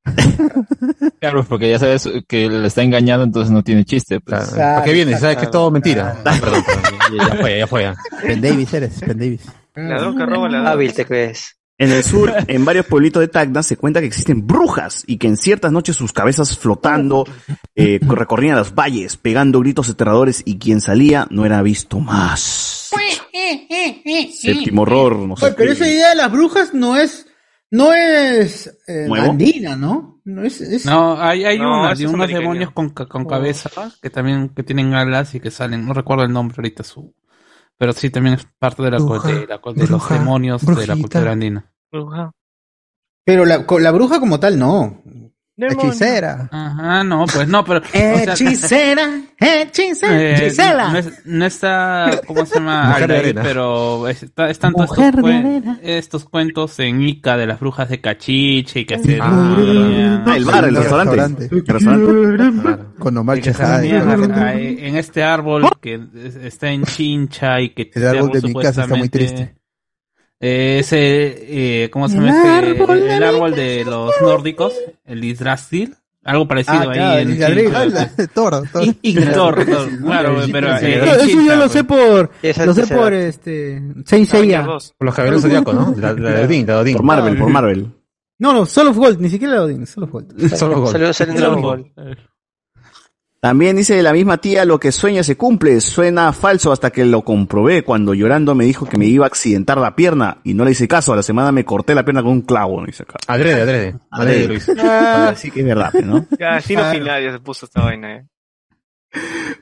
Claro, 1.20 1.44
porque 1.44 1.70
ya 1.70 1.78
sabes 1.78 2.08
que 2.26 2.48
le 2.48 2.66
está 2.66 2.82
engañando, 2.82 3.22
entonces 3.24 3.52
no 3.52 3.62
tiene 3.62 3.84
chiste. 3.84 4.18
Pues. 4.20 4.48
Claro. 4.50 4.74
¿Para 4.74 4.84
qué 4.84 4.92
vienes? 4.92 5.20
¿Sabes 5.20 5.36
que 5.36 5.44
es 5.44 5.50
todo 5.52 5.70
mentira? 5.70 6.16
Ah, 6.24 6.36
perdón, 6.40 6.64
perdón. 6.64 7.18
Ya, 7.18 7.36
fue, 7.36 7.58
ya 7.58 7.66
fue. 7.68 7.82
ya. 7.82 7.94
Ben 8.26 8.40
Davis 8.40 8.74
eres, 8.74 9.00
Ben 9.00 9.18
Davis. 9.18 9.42
Ladrón 9.76 10.16
que 10.18 10.26
roba 10.26 10.48
ladrón. 10.48 10.66
Hábil 10.66 10.92
te 10.92 11.04
crees. 11.06 11.56
En 11.78 11.90
el 11.92 12.02
sur, 12.04 12.32
en 12.48 12.64
varios 12.64 12.86
pueblitos 12.86 13.20
de 13.20 13.28
Tacna, 13.28 13.62
se 13.62 13.76
cuenta 13.76 14.00
que 14.00 14.06
existen 14.06 14.46
brujas 14.46 15.04
y 15.06 15.16
que 15.16 15.26
en 15.28 15.36
ciertas 15.36 15.70
noches 15.72 15.96
sus 15.96 16.12
cabezas 16.12 16.56
flotando 16.58 17.24
eh, 17.74 17.98
recorrían 18.02 18.56
los 18.56 18.74
valles, 18.74 19.16
pegando 19.16 19.60
gritos 19.60 19.88
aterradores 19.88 20.42
y 20.44 20.58
quien 20.58 20.80
salía 20.80 21.26
no 21.30 21.44
era 21.46 21.62
visto 21.62 21.98
más. 22.00 22.71
Séptimo 24.32 24.82
horror, 24.82 25.16
no 25.16 25.36
sé. 25.36 25.46
Oye, 25.46 25.54
pero 25.56 25.72
esa 25.72 25.88
idea 25.88 26.10
de 26.10 26.16
las 26.16 26.30
brujas 26.30 26.74
no 26.74 26.96
es, 26.96 27.26
no 27.70 27.92
es 27.94 28.66
eh, 28.86 29.08
andina, 29.18 29.76
¿no? 29.76 30.20
No 30.24 30.44
es, 30.44 30.60
es- 30.60 30.86
No, 30.86 31.20
hay, 31.20 31.44
hay 31.44 31.58
No, 31.58 31.80
unas, 31.80 31.98
ese 31.98 32.06
de 32.06 32.14
unos 32.14 32.28
demonios 32.28 32.72
con, 32.72 32.90
con 32.90 33.24
cabeza 33.24 33.70
que 34.00 34.10
también 34.10 34.50
que 34.50 34.62
tienen 34.62 34.94
alas 34.94 35.34
y 35.34 35.40
que 35.40 35.50
salen, 35.50 35.86
no 35.86 35.94
recuerdo 35.94 36.24
el 36.24 36.32
nombre 36.32 36.56
ahorita 36.58 36.84
su, 36.84 37.14
pero 37.76 37.92
sí 37.92 38.10
también 38.10 38.34
es 38.34 38.46
parte 38.58 38.82
de 38.82 38.90
la, 38.90 38.98
Bruja, 38.98 39.28
de, 39.28 39.46
la- 39.46 39.60
de 39.74 39.86
los 39.88 40.08
demonios 40.08 40.64
de 40.64 40.86
la 40.86 40.94
cultura 40.96 41.32
andina. 41.32 41.72
Bruja. 41.90 42.32
Pero 43.24 43.44
la, 43.44 43.64
la 43.78 43.90
bruja 43.92 44.20
como 44.20 44.38
tal, 44.40 44.58
no. 44.58 45.02
Hechicera. 45.68 46.48
Ajá, 46.50 47.04
no, 47.04 47.24
pues 47.26 47.46
no, 47.48 47.64
pero 47.64 47.80
o 47.80 47.82
sea, 47.84 48.32
Hechicera, 48.34 49.20
hechicera, 49.38 50.20
eh, 50.22 50.34
hechicera. 50.46 50.88
no, 50.92 50.98
es- 50.98 51.26
no 51.26 51.46
está, 51.46 52.10
¿cómo 52.26 52.44
se 52.46 52.54
llama? 52.56 52.88
Mujer 52.88 53.02
Al 53.02 53.08
de 53.08 53.14
ahí, 53.14 53.20
arena. 53.20 53.42
pero 53.42 54.08
está, 54.08 54.50
están 54.50 54.72
todos 54.72 54.90
estos, 54.98 55.14
cuen- 55.22 55.78
estos 55.82 56.24
cuentos 56.24 56.78
en 56.78 57.02
Ica 57.02 57.36
de 57.36 57.46
las 57.46 57.60
brujas 57.60 57.88
de 57.88 58.00
Cachiche 58.00 58.80
y 58.80 58.84
que 58.84 58.98
se 58.98 59.18
Ah, 59.20 59.56
Ah, 60.26 60.36
el 60.36 60.44
bar, 60.44 60.64
el 60.64 60.76
restaurante. 60.76 61.16
restaurante. 61.16 61.48
El 61.52 61.66
restaurante. 61.66 62.84
Con 62.98 63.16
Omar 63.16 63.38
en 63.38 64.96
este 64.96 65.22
árbol 65.22 65.68
que 65.80 66.00
es- 66.24 66.36
está 66.36 66.70
en 66.70 66.84
Chincha 66.84 67.60
y 67.60 67.70
que 67.70 67.90
El 67.94 68.06
árbol 68.06 68.30
de 68.32 68.40
mi 68.42 68.54
casa 68.54 68.82
está 68.82 68.94
muy 68.94 69.08
triste. 69.08 69.54
Eh, 70.44 70.78
ese, 70.80 71.84
eh, 71.84 71.90
¿cómo 71.90 72.08
se 72.08 72.16
El 72.18 72.24
llama 72.24 72.36
este? 72.36 72.48
árbol 72.82 72.98
El, 72.98 73.10
el 73.10 73.22
árbol 73.22 73.54
de 73.54 73.84
los 73.84 74.10
nórdicos, 74.20 74.74
el 75.04 75.22
Yggdrasil, 75.24 75.94
algo 76.24 76.48
parecido 76.48 76.90
Ah, 76.90 77.14
ahí 77.16 77.22
en 77.22 77.42
el. 77.42 78.28
Thor, 78.34 78.62
Thor, 78.72 79.66
claro, 80.02 80.36
pero 80.50 80.76
eh, 80.78 81.00
eso 81.22 81.40
yo 81.42 81.54
lo 81.56 81.68
sé 81.68 81.84
por, 81.84 82.30
lo 82.66 82.74
sé 82.74 82.86
por 82.92 83.12
este, 83.12 83.82
Saint 84.04 84.28
Seiya. 84.28 84.62
2. 84.62 84.94
Por 84.98 85.06
los 85.06 85.14
caballeros 85.14 85.42
zodiacos, 85.42 85.74
¿no? 85.74 85.94
La, 85.96 86.12
la 86.12 86.30
de 86.30 86.44
Odín, 86.44 86.66
la 86.66 86.74
de 86.74 86.80
Odín. 86.80 86.96
Por 86.96 87.04
Marvel, 87.06 87.38
por 87.38 87.48
Marvel. 87.48 87.86
No, 88.38 88.52
no, 88.52 88.66
Soul 88.66 88.88
of 88.88 88.96
Gold, 88.96 89.20
ni 89.20 89.28
siquiera 89.30 89.54
la 89.54 89.62
Odin, 89.62 89.86
Soul 89.86 90.04
of 90.04 90.10
Gold. 90.10 90.56
Solo 90.56 90.80
gol. 90.80 90.88
Salió, 90.90 91.12
salió 91.12 91.34
en 91.34 91.38
Dragon 91.40 91.62
Ball. 91.62 91.92
También 93.42 93.74
dice 93.74 94.00
la 94.04 94.12
misma 94.12 94.38
tía, 94.38 94.64
lo 94.64 94.78
que 94.78 94.92
sueña 94.92 95.24
se 95.24 95.36
cumple, 95.36 95.80
suena 95.80 96.32
falso 96.32 96.70
hasta 96.70 96.90
que 96.90 97.04
lo 97.04 97.22
comprobé 97.22 97.82
cuando 97.82 98.14
llorando 98.14 98.54
me 98.54 98.64
dijo 98.64 98.86
que 98.86 98.96
me 98.96 99.06
iba 99.06 99.24
a 99.24 99.26
accidentar 99.26 99.78
la 99.78 99.96
pierna 99.96 100.38
y 100.44 100.54
no 100.54 100.64
le 100.64 100.70
hice 100.70 100.86
caso, 100.86 101.12
a 101.12 101.16
la 101.16 101.24
semana 101.24 101.50
me 101.50 101.64
corté 101.64 101.92
la 101.92 102.04
pierna 102.04 102.22
con 102.22 102.30
un 102.30 102.42
clavo, 102.42 102.78
no 102.78 102.86
dice 102.86 103.02
acá. 103.02 103.18
Adrede, 103.26 103.62
adrede. 103.62 103.98
Adrede 104.12 104.54
hizo. 104.54 104.72
Así 104.80 105.50
que 105.50 105.58
es 105.58 105.66
verdad, 105.66 105.92
¿no? 106.04 106.24
Ya, 106.38 106.54
destino 106.54 106.84
final 106.92 107.24
ya 107.24 107.32
se 107.32 107.40
puso 107.40 107.66
esta 107.66 107.82
vaina, 107.82 108.18
eh. 108.18 108.26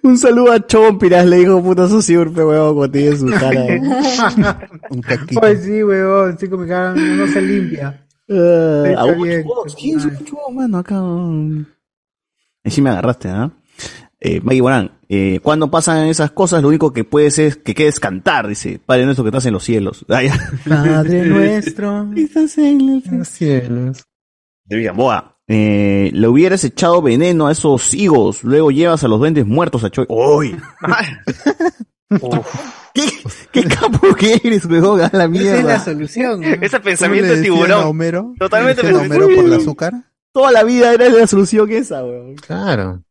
Un 0.03 0.19
saludo 0.19 0.53
a 0.53 0.67
Chompiras, 0.67 1.25
le 1.25 1.37
dijo 1.39 1.63
puta 1.63 1.89
su 1.89 2.03
siurpe, 2.03 2.45
huevón, 2.45 2.75
cuando 2.75 2.93
tiene 2.93 3.17
su 3.17 3.31
cara. 3.31 3.65
Un 4.91 5.01
caquito. 5.01 5.41
Pues 5.41 5.65
sí, 5.65 5.83
weón, 5.83 6.37
sí, 6.39 6.49
como 6.49 6.67
que 6.67 6.75
ah, 6.75 6.93
no 6.95 7.27
se 7.29 7.41
limpia. 7.41 8.07
Ah, 8.29 9.07
vos, 9.17 9.75
¿Quién 9.75 9.97
es 9.97 10.05
un 10.05 10.23
chubo, 10.23 10.51
mano? 10.51 10.77
Acá. 10.77 11.01
Ahí 12.63 12.71
sí 12.71 12.83
me 12.83 12.91
agarraste, 12.91 13.31
¿ah? 13.31 13.51
Eh, 14.21 14.41
Maggie 14.43 14.61
Morán, 14.63 14.93
Eh, 15.09 15.41
cuando 15.43 15.71
pasan 15.71 16.07
esas 16.07 16.31
cosas, 16.31 16.63
lo 16.63 16.69
único 16.69 16.93
que 16.93 17.05
puedes 17.05 17.39
es 17.39 17.57
que 17.57 17.75
quedes 17.75 17.99
cantar, 17.99 18.47
dice, 18.47 18.79
Padre 18.85 19.05
nuestro 19.07 19.25
que 19.25 19.31
estás 19.31 19.47
en 19.47 19.55
los 19.55 19.65
cielos. 19.65 20.05
Ya. 20.09 20.39
Padre 20.69 21.25
nuestro. 21.27 22.09
Estás 22.15 22.59
en 22.59 23.03
los 23.11 23.29
cielos. 23.29 24.05
De 24.65 24.77
Villaboa. 24.77 25.39
Eh, 25.49 26.11
le 26.13 26.29
hubieras 26.29 26.63
echado 26.63 27.03
veneno 27.03 27.49
a 27.49 27.53
esos 27.53 27.93
higos, 27.93 28.45
luego 28.45 28.71
llevas 28.71 29.03
a 29.03 29.09
los 29.09 29.19
duendes 29.19 29.47
muertos 29.47 29.83
a 29.83 29.91
Choy. 29.91 30.07
¡Uy! 30.09 30.57
¿Qué, 32.95 33.05
¿Qué 33.53 33.65
capo 33.65 34.15
que 34.15 34.41
eres, 34.45 34.67
weón? 34.67 35.01
A 35.01 35.11
la 35.13 35.29
mierda. 35.29 35.51
Esa 35.53 35.59
es 35.61 35.65
la 35.65 35.79
solución. 35.81 36.41
¿no? 36.41 36.47
Ese 36.47 36.81
pensamiento 36.81 37.35
de 37.35 37.43
tiburón. 37.43 38.35
Totalmente 38.39 38.83
¿Le 38.83 38.89
decían 38.89 39.13
a 39.13 39.15
Homero 39.15 39.27
por 39.35 39.45
el 39.45 39.53
azúcar? 39.55 39.95
Toda 40.33 40.53
la 40.53 40.63
vida 40.63 40.93
era 40.93 41.09
la 41.09 41.27
solución 41.27 41.71
esa, 41.71 42.05
weón. 42.05 42.37
Claro. 42.37 43.03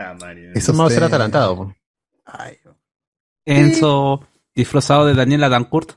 Ah, 0.00 0.14
Mario. 0.18 0.50
Eso 0.54 0.72
más 0.72 0.92
ser 0.92 1.04
atalantado. 1.04 1.74
Enzo, 3.44 4.26
disfrazado 4.54 5.06
de 5.06 5.14
Daniela 5.14 5.48
Dancourt. 5.48 5.92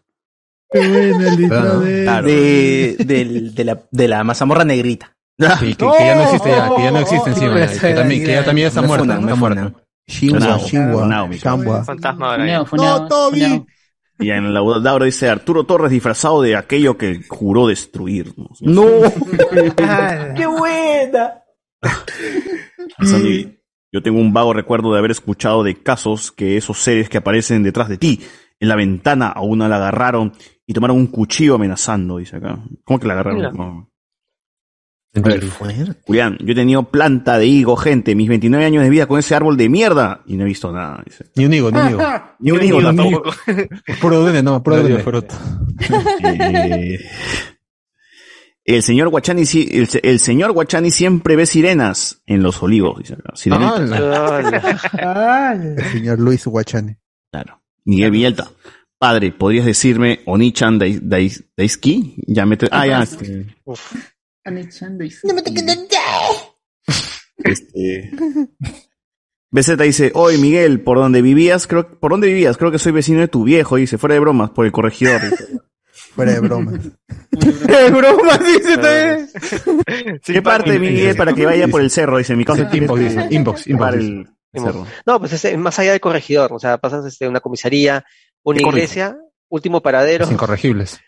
Qué 0.69 0.79
buena 0.87 1.27
el 1.29 1.37
disfraz 1.37 1.79
de- 1.81 2.03
Claro. 2.03 2.27
De, 2.27 2.95
del- 2.99 3.55
de 3.55 3.63
la, 3.63 3.83
de 3.91 4.07
la 4.07 4.23
mazamorra 4.23 4.65
negrita. 4.65 5.15
Sí, 5.59 5.75
que, 5.75 5.87
que 5.87 6.05
ya 6.05 6.15
no 6.15 6.23
existe 6.23 6.49
ya, 6.49 6.69
que 6.75 6.83
ya 6.83 6.91
no 6.91 6.99
existe 6.99 7.29
encima. 7.29 7.59
ya, 7.59 7.79
que, 7.79 7.93
también, 7.93 8.23
que 8.25 8.31
ya 8.31 8.43
también 8.45 8.67
está 8.67 8.81
muerta. 8.81 9.03
funan, 9.05 9.19
está 9.23 9.35
muerta. 9.35 9.73
Shinwa, 10.05 10.57
Shinwa, 10.57 11.29
Shambwa. 11.35 11.83
Fantasma 11.85 12.35
funeo, 12.35 12.65
funeo. 12.65 13.65
Y 14.19 14.29
en 14.29 14.53
la 14.53 14.59
ahora 14.59 15.05
dice 15.05 15.29
Arturo 15.29 15.63
Torres 15.63 15.91
disfrazado 15.91 16.41
de 16.41 16.55
aquello 16.55 16.97
que 16.97 17.21
juró 17.27 17.67
destruirnos. 17.67 18.61
¡No! 18.61 18.85
¡Qué 20.35 20.45
buena! 20.45 21.33
Yo 23.93 24.01
tengo 24.01 24.19
un 24.19 24.33
vago 24.33 24.53
recuerdo 24.53 24.91
de 24.91 24.97
haber 24.97 25.11
escuchado 25.11 25.63
de 25.63 25.75
casos 25.75 26.31
que 26.31 26.57
esos 26.57 26.79
seres 26.79 27.09
que 27.09 27.19
aparecen 27.19 27.61
detrás 27.61 27.87
de 27.87 27.99
ti, 27.99 28.21
en 28.59 28.67
la 28.67 28.75
ventana, 28.75 29.27
a 29.27 29.41
una 29.41 29.69
la 29.69 29.75
agarraron 29.75 30.33
y 30.65 30.73
tomaron 30.73 30.97
un 30.97 31.07
cuchillo 31.07 31.55
amenazando, 31.55 32.17
dice 32.17 32.37
acá. 32.37 32.57
¿Cómo 32.83 32.99
que 32.99 33.05
la 33.07 33.13
agarraron? 33.13 33.87
Julián, 36.07 36.39
yo 36.39 36.53
he 36.53 36.55
tenido 36.55 36.89
planta 36.89 37.37
de 37.37 37.45
higo, 37.45 37.75
gente, 37.75 38.15
mis 38.15 38.27
29 38.27 38.65
años 38.65 38.83
de 38.83 38.89
vida 38.89 39.05
con 39.05 39.19
ese 39.19 39.35
árbol 39.35 39.57
de 39.57 39.69
mierda 39.69 40.23
y 40.25 40.37
no 40.37 40.43
he 40.43 40.47
visto 40.47 40.71
nada, 40.71 41.03
dice. 41.05 41.25
Ni 41.35 41.45
un 41.45 41.53
higo, 41.53 41.69
ni 41.69 41.77
un 41.77 41.89
higo. 41.89 42.01
Ni 42.39 42.51
un 42.51 42.63
higo 42.63 42.81
tampoco. 42.81 43.31
Puro 44.01 44.21
duende, 44.21 44.41
no, 44.41 44.63
puro 44.63 44.77
No. 44.81 44.97
Eh, 46.23 46.99
el 48.65 48.81
señor 48.83 49.09
Guachani, 49.09 49.45
sí- 49.45 49.67
el, 49.71 49.87
el 50.03 50.19
señor 50.19 50.51
Guachani 50.53 50.89
siempre 50.91 51.35
ve 51.35 51.45
sirenas 51.45 52.21
en 52.25 52.41
los 52.43 52.61
olivos, 52.63 52.99
dice. 52.99 53.15
El 55.77 55.91
señor 55.91 56.19
Luis 56.19 56.45
Guachane. 56.45 56.99
Claro. 57.31 57.61
Miguel 57.85 58.11
Villalta. 58.11 58.49
Padre, 58.97 59.31
¿podrías 59.33 59.65
decirme 59.65 60.21
Onichan 60.25 60.79
Dai- 60.79 60.99
Dai-? 61.01 61.31
Ya 62.27 62.45
me... 62.45 62.57
Ah, 62.71 62.87
ya. 62.87 63.03
Este, 63.03 63.47
No 65.25 65.33
me 65.33 65.41
toques 65.41 65.65
este... 67.37 68.11
BZ 69.51 69.77
dice, 69.77 70.11
oye 70.15 70.37
Miguel, 70.39 70.81
¿por 70.81 70.97
dónde 70.97 71.21
vivías? 71.21 71.67
Creo, 71.67 71.99
¿Por 71.99 72.11
dónde 72.11 72.27
vivías? 72.27 72.57
Creo 72.57 72.71
que 72.71 72.79
soy 72.79 72.91
vecino 72.91 73.19
de 73.19 73.27
tu 73.27 73.43
viejo, 73.43 73.75
dice, 73.75 73.97
fuera 73.99 74.13
de 74.15 74.19
bromas, 74.19 74.49
por 74.51 74.65
el 74.65 74.71
corregidor. 74.71 75.21
dice. 75.29 75.45
Fuera 76.15 76.33
de 76.33 76.39
broma. 76.39 76.71
¡Qué 77.67 77.89
broma! 77.89 78.37
Dice 78.37 78.77
también. 78.77 80.19
¿Qué 80.23 80.41
parte, 80.41 80.77
Miguel, 80.79 81.15
para 81.15 81.33
que 81.33 81.45
vaya 81.45 81.67
por 81.67 81.81
el 81.81 81.89
cerro? 81.89 82.17
Dice, 82.17 82.35
mi 82.35 82.45
causa 82.45 82.69
Inbox, 82.71 82.99
dice, 82.99 83.27
inbox, 83.31 83.67
inbox, 83.67 83.93
el 83.95 84.27
cerro. 84.53 84.85
No, 85.05 85.19
pues 85.19 85.43
es 85.43 85.57
más 85.57 85.77
allá 85.79 85.91
del 85.91 85.99
corregidor, 86.01 86.53
o 86.53 86.59
sea, 86.59 86.77
pasas 86.77 87.05
este, 87.05 87.27
una 87.27 87.39
comisaría, 87.39 88.05
una 88.43 88.57
¿Qué 88.59 88.63
corre- 88.63 88.77
iglesia, 88.77 89.17
último 89.49 89.81
paradero, 89.81 90.25
Los 90.25 90.31
incorregibles. 90.33 90.99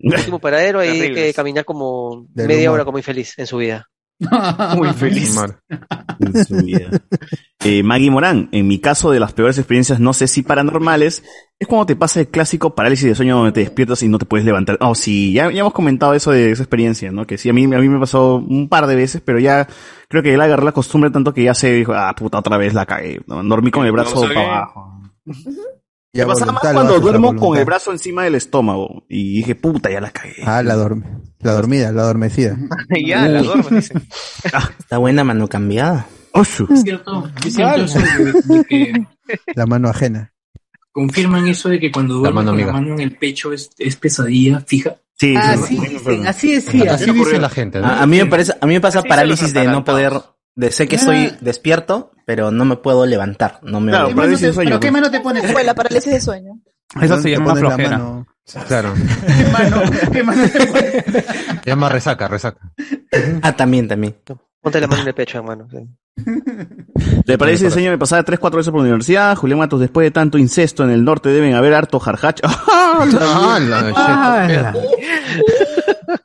último 0.00 0.40
paradero, 0.40 0.80
hay 0.80 1.14
que 1.14 1.32
caminar 1.36 1.64
como 1.64 2.26
media 2.34 2.72
hora 2.72 2.84
como 2.84 2.98
infeliz 2.98 3.38
en 3.38 3.46
su 3.46 3.58
vida. 3.58 3.88
Muy 4.76 4.92
feliz. 4.92 5.34
Mar. 5.34 5.58
en 6.20 6.44
su 6.44 6.56
vida. 6.56 6.90
Eh, 7.64 7.82
Maggie 7.82 8.10
Morán, 8.10 8.48
en 8.52 8.68
mi 8.68 8.78
caso 8.78 9.10
de 9.10 9.18
las 9.18 9.32
peores 9.32 9.58
experiencias, 9.58 9.98
no 9.98 10.12
sé 10.12 10.28
si 10.28 10.42
paranormales, 10.42 11.24
es 11.58 11.66
cuando 11.66 11.86
te 11.86 11.96
pasa 11.96 12.20
el 12.20 12.28
clásico 12.28 12.74
parálisis 12.74 13.06
de 13.06 13.14
sueño 13.14 13.36
donde 13.36 13.52
te 13.52 13.60
despiertas 13.60 14.02
y 14.02 14.08
no 14.08 14.18
te 14.18 14.26
puedes 14.26 14.44
levantar. 14.44 14.78
Oh, 14.80 14.94
sí, 14.94 15.32
ya, 15.32 15.50
ya 15.50 15.60
hemos 15.60 15.72
comentado 15.72 16.14
eso 16.14 16.30
de 16.30 16.50
esa 16.50 16.62
experiencia, 16.62 17.10
¿no? 17.10 17.26
Que 17.26 17.38
sí, 17.38 17.48
a 17.48 17.52
mí, 17.52 17.64
a 17.64 17.78
mí 17.78 17.88
me 17.88 17.98
pasó 17.98 18.36
un 18.36 18.68
par 18.68 18.86
de 18.86 18.96
veces, 18.96 19.22
pero 19.24 19.38
ya 19.38 19.66
creo 20.08 20.22
que 20.22 20.36
ya 20.36 20.42
agarré 20.42 20.64
la 20.64 20.72
costumbre 20.72 21.10
tanto 21.10 21.34
que 21.34 21.44
ya 21.44 21.54
se 21.54 21.72
dijo, 21.72 21.92
ah, 21.94 22.14
puta, 22.14 22.38
otra 22.38 22.56
vez 22.56 22.74
la 22.74 22.86
cagué. 22.86 23.20
¿no? 23.26 23.42
Dormí 23.42 23.70
con 23.70 23.86
el 23.86 23.92
brazo 23.92 24.20
para 24.22 24.40
abajo. 24.40 25.00
Me 26.12 26.26
pasaba 26.26 26.52
más 26.52 26.62
cuando 26.62 27.00
duermo 27.00 27.34
con 27.34 27.58
el 27.58 27.64
brazo 27.64 27.90
encima 27.90 28.22
del 28.22 28.36
estómago. 28.36 29.04
Y 29.08 29.38
dije, 29.38 29.56
puta, 29.56 29.90
ya 29.90 30.00
la 30.00 30.10
cagué. 30.10 30.42
Ah, 30.44 30.62
la, 30.62 30.74
dorm 30.74 31.02
la 31.44 31.52
dormida, 31.52 31.92
la 31.92 32.02
adormecida. 32.02 32.56
ya, 33.06 33.28
la 33.28 33.42
duermo, 33.42 33.68
dice. 33.70 33.94
Está 34.78 34.98
buena 34.98 35.22
mano 35.24 35.46
cambiada. 35.48 36.06
Osu. 36.32 36.66
Es 36.72 36.82
cierto, 36.82 37.30
es 37.46 37.54
cierto 37.54 37.84
eso 37.84 37.98
de, 38.00 38.32
de 38.58 38.64
que 38.64 39.06
La 39.54 39.66
mano 39.66 39.88
ajena. 39.88 40.32
confirman 40.92 41.46
eso 41.48 41.68
de 41.68 41.78
que 41.80 41.92
cuando 41.92 42.14
duermes 42.14 42.34
mano 42.44 42.50
con 42.50 42.58
la 42.58 42.64
amiga. 42.66 42.80
mano 42.80 42.94
en 42.94 43.00
el 43.00 43.16
pecho 43.16 43.52
es, 43.52 43.70
es 43.78 43.96
pesadilla 43.96 44.60
fija. 44.60 44.96
Sí, 45.16 45.34
Ah, 45.36 45.56
sí, 45.56 45.76
sí, 45.78 45.86
dicen, 45.88 46.26
así 46.26 46.54
decía. 46.54 46.94
Así 46.94 47.12
dice 47.12 47.38
la 47.38 47.48
gente. 47.48 47.78
¿no? 47.80 47.86
A, 47.86 48.02
a 48.02 48.06
mí 48.06 48.16
me 48.18 48.26
parece, 48.26 48.52
a 48.60 48.66
mí 48.66 48.74
me 48.74 48.80
pasa 48.80 48.98
Así 48.98 49.08
parálisis 49.08 49.54
los 49.54 49.62
de 49.62 49.68
no 49.70 49.84
poder, 49.84 50.12
de 50.56 50.72
sé 50.72 50.88
que 50.88 50.96
estoy 50.96 51.30
despierto, 51.40 52.10
pero 52.26 52.50
no 52.50 52.64
me 52.64 52.76
puedo 52.76 53.06
levantar. 53.06 53.60
No 53.62 53.78
me 53.80 53.92
Claro, 53.92 54.06
oigo. 54.08 54.16
parálisis 54.16 54.46
de 54.48 54.52
sueño. 54.54 54.70
¿Pero 54.70 54.80
qué 54.80 54.88
pues. 54.90 54.92
mano 55.00 55.10
te 55.12 55.20
pones? 55.20 55.52
Fue 55.52 55.62
la 55.62 55.74
parálisis 55.74 56.12
de 56.12 56.20
sueño. 56.20 56.60
Eso 57.00 57.16
se 57.18 57.22
Te 57.22 57.30
llama 57.30 57.54
la 57.54 57.60
flojera. 57.60 58.26
Claro. 58.68 58.92
¿Qué 58.94 59.44
mano? 59.50 59.82
¿Qué 60.12 60.22
mano 60.22 60.42
llama 61.64 61.88
resaca, 61.88 62.28
resaca. 62.28 62.60
Ah, 63.42 63.56
también, 63.56 63.88
también. 63.88 64.16
Ponte 64.60 64.80
la 64.80 64.86
mano 64.86 65.02
en 65.02 65.08
el 65.08 65.14
pecho, 65.14 65.38
hermano. 65.38 65.66
De 67.26 67.38
parálisis 67.38 67.64
de 67.64 67.70
sueño 67.70 67.90
me 67.90 67.98
pasaba 67.98 68.22
tres, 68.22 68.38
cuatro 68.38 68.58
veces 68.58 68.70
por 68.70 68.80
la 68.80 68.84
universidad. 68.84 69.36
Julián 69.36 69.58
Matos, 69.58 69.80
después 69.80 70.06
de 70.06 70.10
tanto 70.10 70.38
incesto 70.38 70.84
en 70.84 70.90
el 70.90 71.04
norte 71.04 71.28
deben 71.30 71.54
haber 71.54 71.74
harto 71.74 71.98
jarjach. 71.98 72.40
Ah, 72.96 73.58
la. 73.60 73.92
Ah, 73.96 74.72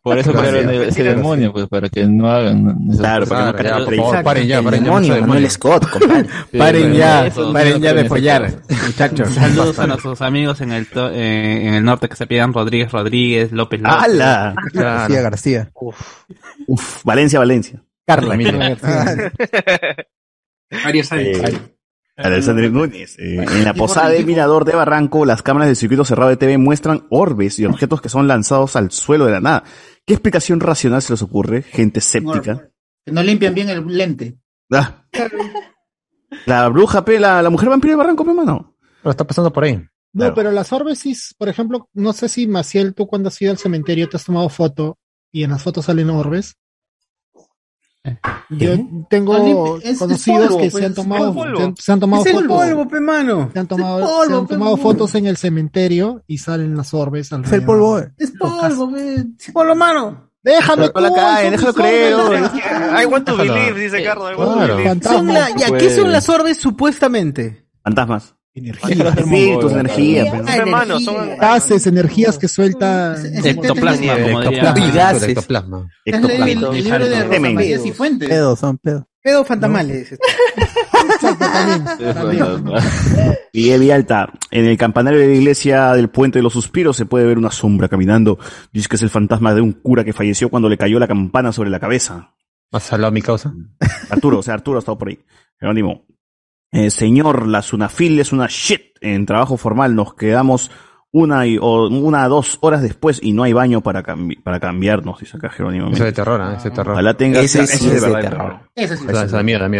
Por 0.01 0.17
eso 0.17 0.31
crearon 0.33 0.69
ese 0.69 1.03
demonio, 1.03 1.51
pues, 1.53 1.67
para 1.67 1.89
que 1.89 2.05
no 2.05 2.29
hagan 2.29 2.77
esas 2.89 2.99
Claro, 2.99 3.25
cosas. 3.27 3.53
para 3.53 3.63
que 3.85 3.95
no 3.95 4.03
Exacto. 4.03 4.23
paren 4.23 4.47
ya, 4.47 4.61
paren 4.61 4.79
ya. 4.81 4.85
demonio, 4.85 5.21
Manuel. 5.21 5.49
Scott, 5.49 5.89
compadre. 5.89 6.25
Sí, 6.51 6.57
Paren 6.57 6.93
ya, 6.93 7.27
eso, 7.27 7.53
paren 7.53 7.81
ya 7.81 7.93
de 7.93 8.05
follar, 8.05 8.51
muchachos. 8.87 9.29
Saludos 9.29 9.79
a 9.79 9.87
nuestros 9.87 10.21
amigos 10.21 10.61
en 10.61 10.71
el, 10.71 10.87
to- 10.87 11.11
eh, 11.11 11.67
en 11.67 11.73
el 11.75 11.83
norte 11.83 12.07
que 12.09 12.15
se 12.15 12.27
pidan 12.27 12.53
Rodríguez 12.53 12.91
Rodríguez, 12.91 13.51
López 13.51 13.81
López. 13.81 13.97
¡Hala! 14.03 14.55
García 14.73 15.21
García. 15.21 15.71
Uf, 16.67 17.03
Valencia, 17.03 17.39
Valencia. 17.39 17.83
Carla. 18.05 18.35
Mira. 18.35 18.77
Arias 20.85 21.11
Arias. 21.11 21.61
Alexander 22.23 22.71
Núñez. 22.71 23.17
eh, 23.19 23.43
en 23.43 23.63
la 23.63 23.73
posada 23.73 24.09
del 24.09 24.25
Mirador 24.25 24.65
de 24.65 24.75
Barranco, 24.75 25.25
las 25.25 25.41
cámaras 25.41 25.67
del 25.69 25.75
circuito 25.75 26.05
cerrado 26.05 26.29
de 26.29 26.37
TV 26.37 26.57
muestran 26.57 27.05
orbes 27.09 27.59
y 27.59 27.65
objetos 27.65 28.01
que 28.01 28.09
son 28.09 28.27
lanzados 28.27 28.75
al 28.75 28.91
suelo 28.91 29.25
de 29.25 29.31
la 29.33 29.41
nada. 29.41 29.63
¿Qué 30.05 30.13
explicación 30.13 30.59
racional 30.59 31.01
se 31.01 31.13
les 31.13 31.21
ocurre? 31.21 31.61
Gente 31.63 31.99
escéptica. 31.99 32.69
Que 33.05 33.11
no 33.11 33.23
limpian 33.23 33.53
bien 33.53 33.69
el 33.69 33.85
lente. 33.85 34.37
Ah. 34.71 35.03
La 36.45 36.67
bruja, 36.69 37.03
la, 37.19 37.41
la 37.41 37.49
mujer 37.49 37.69
vampiro 37.69 37.93
de 37.93 37.97
Barranco, 37.97 38.25
pe, 38.25 38.33
mano. 38.33 38.75
Lo 39.03 39.11
está 39.11 39.25
pasando 39.25 39.51
por 39.51 39.63
ahí. 39.63 39.75
No, 39.75 39.87
Claro. 40.11 40.33
pero 40.35 40.51
las 40.51 40.73
orbes, 40.73 41.35
por 41.37 41.49
ejemplo, 41.49 41.87
no 41.93 42.13
sé 42.13 42.29
si 42.29 42.47
Maciel, 42.47 42.93
tú 42.95 43.07
cuando 43.07 43.27
has 43.29 43.41
ido 43.41 43.51
al 43.51 43.57
cementerio 43.57 44.09
te 44.09 44.17
has 44.17 44.25
tomado 44.25 44.49
foto 44.49 44.97
y 45.31 45.43
en 45.43 45.51
las 45.51 45.61
fotos 45.63 45.85
salen 45.85 46.09
orbes. 46.09 46.55
Yo 48.49 48.71
tengo 49.09 49.33
conocidos 49.99 50.47
polvo, 50.47 50.57
que 50.61 50.71
pues, 50.71 50.81
se 50.81 50.85
han 50.85 50.93
tomado, 50.95 51.33
se 51.33 51.63
han, 51.63 51.75
se 51.77 51.91
han 51.91 51.99
tomado 51.99 52.23
Es 52.23 52.27
el 52.33 52.35
fotos, 52.35 52.57
polvo, 52.57 52.87
pe 52.87 52.99
mano. 52.99 53.49
se 53.53 53.59
han 53.59 53.67
tomado, 53.67 53.99
Es 53.99 54.05
polvo, 54.05 54.25
se 54.25 54.33
han 54.33 54.47
pe, 54.47 54.53
tomado 54.53 54.77
polvo. 54.77 54.91
fotos 54.91 55.15
en 55.15 55.25
el 55.27 55.37
cementerio 55.37 56.23
y 56.25 56.37
salen 56.37 56.75
las 56.77 56.93
orbes 56.93 57.31
Es 57.31 57.51
el 57.51 57.63
polvo. 57.65 57.99
Es 58.17 58.31
polvo, 58.31 58.91
pe. 58.91 59.25
Es 59.37 59.51
polvo, 59.51 59.75
mano. 59.75 60.29
Déjame 60.41 60.89
con 60.91 61.03
la 61.03 61.13
cae, 61.13 61.43
son 61.43 61.51
déjalo 61.51 61.73
creer. 61.73 62.13
I 63.01 63.05
want 63.05 63.25
to 63.27 63.35
believe, 63.35 63.73
dice 63.77 64.01
Carlos. 64.03 64.31
Want 64.37 64.51
to 64.61 64.99
Claro. 64.99 65.23
la, 65.23 65.49
ya, 65.55 65.77
¿qué 65.77 65.89
son 65.93 66.11
las 66.11 66.29
orbes 66.29 66.57
supuestamente? 66.57 67.67
Fantasmas. 67.83 68.35
Energías, 68.55 69.17
Espíritus, 69.17 69.71
energía. 69.71 70.23
¿no? 70.25 70.37
Son 70.39 70.49
hermanos, 70.49 71.03
son 71.05 71.37
gases, 71.37 71.87
energías 71.87 72.37
que 72.37 72.47
suelta. 72.47 73.15
Ectoplasma, 73.43 74.13
como. 74.15 74.41
Ectoplasma. 74.41 74.91
gases. 74.93 75.29
Ectoplasma. 75.29 75.87
Es 76.03 76.15
el, 76.15 76.25
el- 76.31 76.41
el 76.63 76.83
libro 76.83 77.05
de 77.07 77.15
Rosa 77.23 77.29
Semen. 77.33 77.55
María 77.55 77.79
Cifuentes. 77.79 78.27
Pedos, 78.29 78.59
son 78.59 78.77
pedos. 78.79 79.03
Pedo 79.21 79.43
fantamales. 79.45 80.17
Miguel 83.53 83.79
Vialta, 83.81 84.31
en 84.51 84.65
el 84.65 84.77
campanario 84.77 85.19
de 85.19 85.27
la 85.27 85.33
iglesia 85.35 85.93
del 85.93 86.09
Puente 86.09 86.39
de 86.39 86.43
los 86.43 86.53
Suspiros 86.53 86.95
se 86.97 87.05
puede 87.05 87.25
ver 87.25 87.37
una 87.37 87.51
sombra 87.51 87.87
caminando. 87.89 88.39
Dice 88.71 88.87
que 88.89 88.95
es 88.95 89.01
el 89.03 89.09
fantasma 89.09 89.53
de 89.53 89.61
un 89.61 89.73
cura 89.73 90.03
que 90.03 90.13
falleció 90.13 90.49
cuando 90.49 90.69
le 90.69 90.77
cayó 90.77 90.99
la 90.99 91.07
campana 91.07 91.51
sobre 91.51 91.69
la 91.69 91.79
cabeza. 91.79 92.33
¿Has 92.71 92.91
hablado 92.93 93.09
a 93.09 93.13
mi 93.13 93.21
causa? 93.21 93.53
Arturo, 94.09 94.39
o 94.39 94.43
sea, 94.43 94.53
Arturo 94.53 94.77
ha 94.77 94.79
estado 94.79 94.97
por 94.97 95.09
ahí. 95.09 95.19
Jerónimo. 95.59 96.05
Eh, 96.71 96.89
señor, 96.91 97.47
la 97.47 97.61
Sunafil 97.61 98.19
es 98.19 98.31
una 98.31 98.47
shit. 98.47 98.81
En 99.01 99.25
trabajo 99.25 99.57
formal 99.57 99.95
nos 99.95 100.13
quedamos 100.13 100.69
una 101.11 101.47
y, 101.47 101.57
o 101.59 101.87
una 101.87 102.27
dos 102.27 102.59
horas 102.61 102.83
después 102.83 103.19
y 103.23 103.31
no 103.31 103.41
hay 103.43 103.53
baño 103.53 103.81
para, 103.81 104.03
cambi- 104.03 104.41
para 104.43 104.59
cambiarnos, 104.59 105.19
dice 105.19 105.37
acá 105.37 105.49
Jerónimo. 105.49 105.89
Eso 105.89 106.03
de 106.03 106.11
terror, 106.11 106.39
¿eh? 106.41 106.55
Ese 106.57 106.69
terror. 106.69 106.93
Ojalá 106.93 107.15
tenga 107.15 107.39
Ese 107.39 107.65
sí 107.65 107.89
de 107.89 107.99
verdad, 107.99 108.21
terror. 108.21 108.59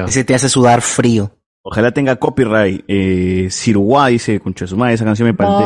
Sí. 0.07 0.19
Ese 0.19 0.23
te 0.23 0.33
hace 0.33 0.49
sudar 0.49 0.81
frío. 0.81 1.31
Ojalá 1.61 1.91
tenga 1.91 2.15
copyright. 2.15 2.83
Eh, 2.87 3.47
Sirwa 3.51 4.07
dice, 4.07 4.39
concha 4.39 4.65
de 4.65 4.69
su 4.69 4.77
madre, 4.77 4.95
esa 4.95 5.05
canción 5.05 5.27
me 5.27 5.33
parece. 5.35 5.65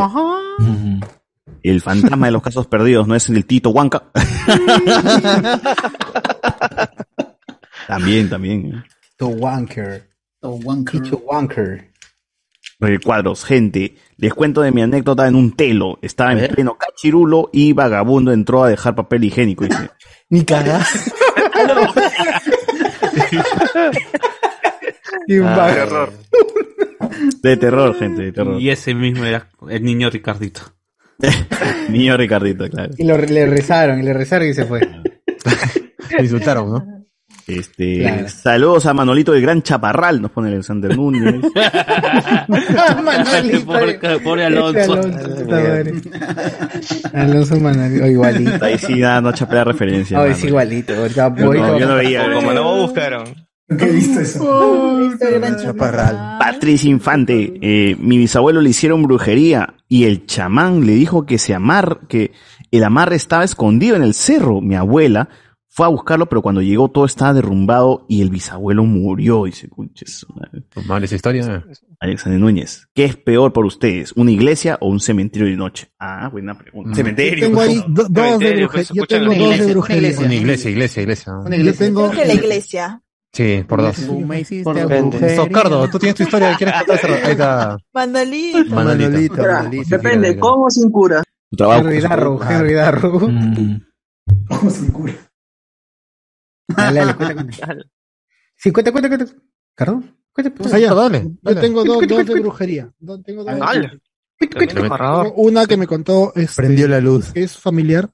El 1.63 1.79
fantasma 1.79 2.25
de 2.25 2.33
los 2.33 2.41
casos 2.41 2.67
perdidos, 2.67 3.07
¿no 3.07 3.15
es 3.15 3.29
el 3.29 3.45
Tito 3.45 3.69
Huanca? 3.69 4.03
también, 7.87 8.29
también. 8.29 8.83
To 9.17 9.27
Wanker. 9.27 10.09
Tito 10.91 11.17
Wanker. 11.25 11.93
Eh, 12.81 12.99
cuadros, 13.01 13.45
gente, 13.45 13.95
les 14.17 14.33
cuento 14.33 14.61
de 14.61 14.71
mi 14.71 14.81
anécdota 14.81 15.25
en 15.27 15.35
un 15.35 15.55
telo. 15.55 15.99
Estaba 16.01 16.33
en 16.33 16.53
pleno 16.53 16.77
cachirulo 16.77 17.49
y 17.53 17.71
vagabundo 17.71 18.33
entró 18.33 18.63
a 18.63 18.69
dejar 18.69 18.93
papel 18.93 19.23
higiénico. 19.23 19.63
Dice. 19.63 19.89
Ni 20.29 20.43
cagá. 20.43 20.85
Ah, 25.45 25.71
terror. 25.73 26.11
De 27.41 27.55
terror, 27.55 27.95
gente, 27.97 28.23
de 28.23 28.31
terror. 28.33 28.59
Y 28.59 28.69
ese 28.69 28.93
mismo 28.93 29.23
era 29.23 29.47
el 29.69 29.81
niño 29.81 30.09
Ricardito. 30.09 30.61
Niño 31.89 32.17
Ricardito, 32.17 32.69
claro. 32.69 32.91
Y 32.97 33.05
lo, 33.05 33.17
le 33.17 33.45
rezaron, 33.45 33.99
y 33.99 34.03
le 34.03 34.13
rezaron 34.13 34.49
y 34.49 34.53
se 34.53 34.65
fue. 34.65 34.81
Insultaron, 36.19 36.71
¿no? 36.71 37.02
Este, 37.47 37.99
Claro. 37.99 38.29
saludos 38.29 38.85
a 38.85 38.93
Manolito 38.93 39.33
del 39.33 39.41
Gran 39.41 39.61
Chaparral, 39.63 40.21
nos 40.21 40.31
pone 40.31 40.47
Alexander 40.49 40.95
Núñez. 40.95 41.41
Manolito. 42.47 43.65
Pobre- 43.65 44.19
pobre 44.23 44.45
Alonso. 44.45 45.01
Alonso, 47.13 47.59
Manolito, 47.59 48.07
igualito. 48.07 48.63
Ahí 48.65 48.77
sí, 48.77 48.95
nada, 48.95 49.21
no 49.21 49.31
chapé 49.33 49.55
la 49.55 49.63
referencia. 49.65 50.17
Mano. 50.17 50.31
es 50.31 50.43
igualito. 50.43 51.07
Yo 51.07 51.29
voy 51.31 51.59
no, 51.59 51.79
yo 51.79 51.87
no 51.87 51.95
veía. 51.95 52.31
Como 52.33 52.53
no 52.53 52.77
buscaron. 52.83 53.23
Nunca 53.67 53.85
he 53.87 53.91
visto 53.91 54.19
eso. 54.19 55.09
Chaparral. 55.61 56.37
Patricia 56.39 56.89
Infante, 56.89 57.53
eh, 57.61 57.95
mi 57.99 58.17
bisabuelo 58.17 58.61
le 58.61 58.69
hicieron 58.69 59.03
brujería 59.03 59.75
y 59.87 60.05
el 60.05 60.25
chamán 60.25 60.85
le 60.85 60.93
dijo 60.93 61.25
que 61.25 61.37
se 61.37 61.53
amar, 61.53 61.99
que 62.07 62.31
el 62.71 62.83
amarre 62.83 63.15
estaba 63.15 63.43
escondido 63.43 63.95
en 63.95 64.03
el 64.03 64.13
cerro. 64.13 64.61
Mi 64.61 64.75
abuela 64.75 65.29
fue 65.75 65.87
a 65.87 65.89
buscarlo, 65.89 66.27
pero 66.27 66.43
cuando 66.43 66.61
llegó 66.61 66.87
todo 66.89 67.05
estaba 67.05 67.33
derrumbado 67.33 68.05
y 68.07 68.21
el 68.21 68.29
bisabuelo 68.29 68.83
murió. 68.83 69.45
Dice, 69.45 69.67
"Conches, 69.69 70.23
madre". 70.35 70.63
Mal 70.85 71.03
esa 71.03 71.15
historia. 71.15 71.65
Alexander 71.99 72.39
Núñez, 72.39 72.87
¿qué 72.93 73.05
es 73.05 73.15
peor 73.17 73.51
por 73.53 73.65
ustedes? 73.65 74.11
¿Una 74.15 74.29
iglesia 74.29 74.77
o 74.81 74.87
un 74.89 74.99
cementerio 74.99 75.47
de 75.47 75.55
noche? 75.55 75.89
Ah, 75.99 76.29
buena 76.31 76.55
pregunta. 76.55 76.91
Mm. 76.91 76.95
Cementerio. 76.95 77.47
Tengo 77.47 77.61
ahí 77.61 77.83
do- 77.87 78.05
dos 78.07 78.39
de 78.39 78.51
pues, 78.51 78.55
brujería. 78.59 78.91
Yo 78.93 79.05
tengo 79.07 79.25
una 79.31 79.33
dos 79.35 79.37
de 79.49 79.53
iglesia, 79.55 79.73
brujería. 79.73 80.19
Una 80.19 80.35
iglesia, 80.35 80.69
iglesia, 80.69 81.01
iglesia. 81.01 81.33
Yo 81.63 81.73
tengo. 81.73 82.09
Creo 82.09 82.21
que 82.21 82.27
la 82.27 82.33
iglesia. 82.35 83.01
Sí, 83.31 83.65
por 83.67 83.81
dos. 83.81 83.95
Por. 84.63 84.75
Socardo, 85.35 85.89
tú 85.89 85.97
tienes 85.97 86.15
tu 86.15 86.21
historia, 86.21 86.55
¿quieres 86.55 86.75
contar? 86.85 87.11
Ahí 87.25 87.31
está. 87.31 87.77
Manolito. 87.91 88.75
Manolito. 88.75 89.43
Depende, 89.87 90.37
¿con 90.37 90.53
o 90.61 90.69
sin 90.69 90.91
cura? 90.91 91.23
Tu 91.49 91.57
trabajo. 91.57 91.81
Henry 91.87 91.99
Darrow, 92.01 92.39
Henry 92.47 92.73
Darrow. 92.75 93.15
Ojo 94.49 94.69
sin 94.69 94.91
cura. 94.91 95.13
Dale, 96.67 96.99
dale, 96.99 97.15
cuenta, 97.17 97.33
cuenta. 97.35 97.75
Sí, 98.55 98.71
cuenta, 98.71 98.91
cuenta, 98.91 99.09
cuenta. 99.09 99.33
Carlos, 99.75 100.05
cuenta. 100.31 100.53
Ah, 100.73 100.79
ya. 100.79 100.93
dale, 100.93 101.23
Yo 101.23 101.31
dale. 101.41 101.61
tengo 101.61 101.83
dos, 101.83 102.07
dos 102.07 102.25
de 102.25 102.39
brujería. 102.39 102.91
Tengo 103.25 103.43
dos. 103.43 103.61
¡Hala! 103.61 103.93
Tengo 104.39 105.33
Una 105.37 105.65
que 105.65 105.77
me 105.77 105.87
contó. 105.87 106.33
Este, 106.35 106.63
Prendió 106.63 106.87
la 106.87 106.99
luz. 106.99 107.31
que 107.31 107.43
es 107.43 107.57
familiar. 107.57 108.11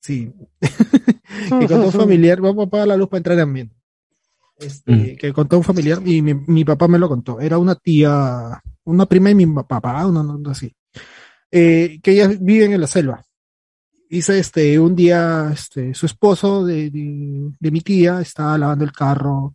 Sí. 0.00 0.32
que 0.60 1.66
contó 1.68 1.86
un 1.86 1.92
familiar. 1.92 2.40
Vamos 2.40 2.64
a 2.64 2.66
apagar 2.66 2.88
la 2.88 2.96
luz 2.96 3.08
para 3.08 3.18
entrar 3.18 3.36
en 3.38 3.42
ambiente. 3.42 3.76
Este, 4.58 5.16
Que 5.16 5.32
contó 5.32 5.56
un 5.58 5.64
familiar 5.64 6.00
y 6.04 6.22
mi, 6.22 6.34
mi 6.34 6.64
papá 6.64 6.88
me 6.88 6.98
lo 6.98 7.08
contó. 7.08 7.40
Era 7.40 7.58
una 7.58 7.74
tía, 7.74 8.62
una 8.84 9.06
prima 9.06 9.28
de 9.28 9.34
mi 9.34 9.46
papá, 9.46 10.06
una, 10.06 10.20
una 10.20 10.50
así. 10.52 10.74
Eh, 11.50 12.00
que 12.02 12.12
ellas 12.12 12.36
viven 12.40 12.72
en 12.72 12.80
la 12.80 12.86
selva. 12.86 13.24
Dice, 14.12 14.38
este, 14.38 14.78
un 14.78 14.94
día, 14.94 15.48
este, 15.54 15.94
su 15.94 16.04
esposo 16.04 16.66
de, 16.66 16.90
de, 16.90 17.50
de 17.58 17.70
mi 17.70 17.80
tía 17.80 18.20
estaba 18.20 18.58
lavando 18.58 18.84
el 18.84 18.92
carro, 18.92 19.54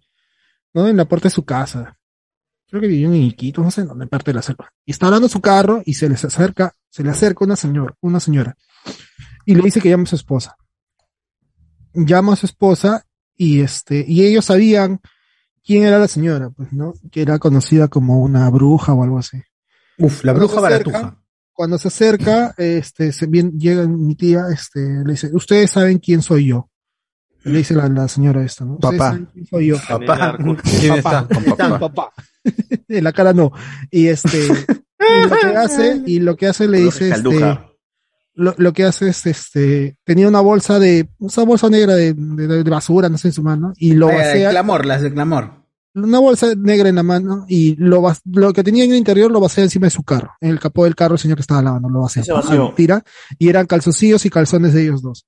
¿no? 0.74 0.88
En 0.88 0.98
la 0.98 1.06
puerta 1.06 1.28
de 1.28 1.36
su 1.36 1.46
casa. 1.46 1.96
Creo 2.68 2.82
que 2.82 2.88
vivía 2.88 3.06
en 3.06 3.14
Iquitos, 3.14 3.64
no 3.64 3.70
sé 3.70 3.82
en 3.82 3.90
dónde, 3.90 4.08
parte 4.08 4.32
de 4.32 4.36
la 4.36 4.42
selva. 4.42 4.74
Y 4.84 4.94
está 4.94 5.06
lavando 5.06 5.30
su 5.30 5.42
carro 5.42 5.84
y 5.86 5.94
se 5.94 6.10
les 6.10 6.26
acerca, 6.26 6.74
se 6.90 7.04
le 7.04 7.12
acerca 7.12 7.46
una 7.46 7.56
señora, 7.56 7.94
una 8.02 8.20
señora. 8.20 8.58
Y 9.46 9.54
le 9.54 9.62
dice 9.62 9.80
que 9.80 9.90
llama 9.90 10.06
a 10.06 10.08
su 10.08 10.16
esposa. 10.16 10.58
Llama 11.94 12.34
a 12.34 12.36
su 12.36 12.48
esposa 12.48 13.06
y 13.36 13.62
este, 13.62 14.06
y 14.08 14.26
ellos 14.26 14.46
sabían 14.46 15.02
quién 15.64 15.84
era 15.84 16.00
la 16.00 16.08
señora, 16.08 16.50
pues, 16.50 16.74
¿no? 16.74 16.96
Que 17.12 17.22
era 17.22 17.38
conocida 17.38 17.90
como 17.90 18.24
una 18.24 18.50
bruja 18.50 18.92
o 18.96 19.04
algo 19.04 19.20
así. 19.20 19.40
Uf, 20.00 20.24
la 20.24 20.34
bruja 20.34 20.60
baratuja. 20.60 21.16
Cuando 21.58 21.80
se 21.80 21.88
acerca, 21.88 22.54
este, 22.56 23.12
se 23.12 23.26
bien, 23.26 23.58
llega 23.60 23.88
mi 23.88 24.14
tía, 24.14 24.44
este, 24.54 24.80
le 25.04 25.14
dice, 25.14 25.32
ustedes 25.34 25.72
saben 25.72 25.98
quién 25.98 26.22
soy 26.22 26.46
yo. 26.50 26.70
Le 27.44 27.58
dice 27.58 27.74
la, 27.74 27.88
la 27.90 28.08
señora 28.08 28.44
esta, 28.44 28.64
¿no? 28.64 28.74
Ustedes 28.76 29.00
Papá. 29.00 29.10
saben 29.12 29.26
quién 29.34 29.46
soy 29.48 29.66
yo. 29.68 29.78
Papá. 29.90 30.38
¿Quién 30.80 31.02
Papá. 31.02 31.28
está? 31.30 31.36
Con 31.36 31.44
papá. 31.58 31.80
Papá. 31.80 32.14
en 32.88 33.04
la 33.04 33.12
cara 33.12 33.34
no. 33.34 33.52
Y 33.90 34.06
este, 34.08 34.38
y 34.38 35.28
lo 35.30 35.36
que 35.42 35.58
hace, 35.58 36.02
y 36.06 36.20
lo 36.20 36.36
que 36.38 36.46
hace 36.48 36.68
le 36.68 36.78
dice, 36.80 37.10
este, 37.10 37.60
lo, 38.36 38.54
lo 38.56 38.72
que 38.74 38.84
hace 38.84 39.10
es, 39.10 39.26
este, 39.26 39.98
tenía 40.04 40.28
una 40.28 40.42
bolsa 40.42 40.78
de, 40.78 41.10
esa 41.26 41.42
bolsa 41.44 41.72
negra 41.72 41.96
de, 41.96 42.14
de- 42.14 42.64
de 42.64 42.70
basura, 42.70 43.10
no 43.10 43.18
sé, 43.18 43.30
en 43.30 43.34
su 43.34 43.42
mano, 43.42 43.74
y 43.78 43.94
lo 43.94 44.10
Ah, 44.10 44.12
El 44.12 44.18
vacía, 44.20 44.50
clamor, 44.52 44.86
las 44.86 45.02
del 45.02 45.14
clamor. 45.14 45.57
Una 46.04 46.20
bolsa 46.20 46.54
negra 46.56 46.90
en 46.90 46.96
la 46.96 47.04
mano, 47.04 47.46
y 47.48 47.76
lo, 47.76 48.04
lo 48.26 48.54
que 48.54 48.64
tenía 48.64 48.84
en 48.84 48.92
el 48.92 48.98
interior 48.98 49.32
lo 49.32 49.40
vacía 49.40 49.64
encima 49.64 49.88
de 49.88 49.92
su 49.92 50.04
carro, 50.04 50.32
en 50.42 50.52
el 50.52 50.60
capó 50.60 50.84
del 50.86 50.96
carro 50.96 51.16
el 51.16 51.20
señor 51.20 51.38
que 51.38 51.42
estaba 51.42 51.62
lavando, 51.62 51.90
lo 51.90 52.02
vacía, 52.02 52.24
Se 52.24 52.32
vació. 52.34 52.74
tira, 52.76 53.04
y 53.38 53.50
eran 53.50 53.66
calzoncillos 53.68 54.26
y 54.26 54.30
calzones 54.30 54.74
de 54.74 54.84
ellos 54.84 55.02
dos. 55.02 55.26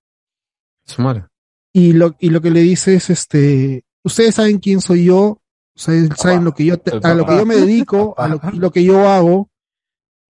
Su 0.85 1.01
madre. 1.01 1.25
Y 1.73 1.93
lo, 1.93 2.15
y 2.19 2.29
lo 2.29 2.41
que 2.41 2.51
le 2.51 2.61
dice 2.61 2.95
es, 2.95 3.09
este, 3.09 3.83
ustedes 4.03 4.35
saben 4.35 4.59
quién 4.59 4.81
soy 4.81 5.05
yo, 5.05 5.41
ustedes 5.75 6.09
saben 6.17 6.43
lo 6.43 6.53
que 6.53 6.65
yo, 6.65 6.77
te- 6.77 6.99
a 7.01 7.13
lo 7.13 7.25
que 7.25 7.35
yo 7.37 7.45
me 7.45 7.55
dedico, 7.55 8.13
a 8.17 8.27
lo, 8.27 8.41
lo 8.53 8.71
que 8.71 8.83
yo 8.83 9.07
hago, 9.07 9.49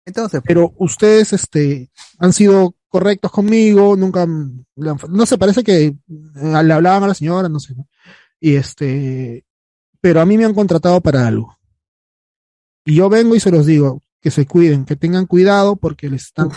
Entonces, 0.05 0.41
pero 0.43 0.73
ustedes, 0.77 1.33
este, 1.33 1.89
han 2.17 2.33
sido 2.33 2.75
correctos 2.89 3.31
conmigo, 3.31 3.95
nunca, 3.95 4.23
m- 4.23 4.65
le 4.75 4.89
han- 4.89 4.97
no 5.09 5.25
sé, 5.25 5.37
parece 5.37 5.63
que 5.63 5.85
eh, 5.85 5.95
le 6.35 6.73
hablaban 6.73 7.03
a 7.03 7.07
la 7.07 7.13
señora, 7.13 7.47
no 7.49 7.59
sé, 7.59 7.75
¿no? 7.75 7.87
y 8.41 8.55
este, 8.55 9.45
pero 10.01 10.21
a 10.21 10.25
mí 10.25 10.37
me 10.37 10.45
han 10.45 10.53
contratado 10.53 11.01
para 11.01 11.27
algo. 11.27 11.57
Y 12.85 12.95
yo 12.95 13.09
vengo 13.09 13.35
y 13.35 13.39
se 13.39 13.51
los 13.51 13.65
digo, 13.65 14.01
que 14.21 14.31
se 14.31 14.45
cuiden, 14.45 14.85
que 14.85 14.95
tengan 14.95 15.25
cuidado 15.25 15.75
porque 15.75 16.09
les 16.09 16.23
están 16.25 16.49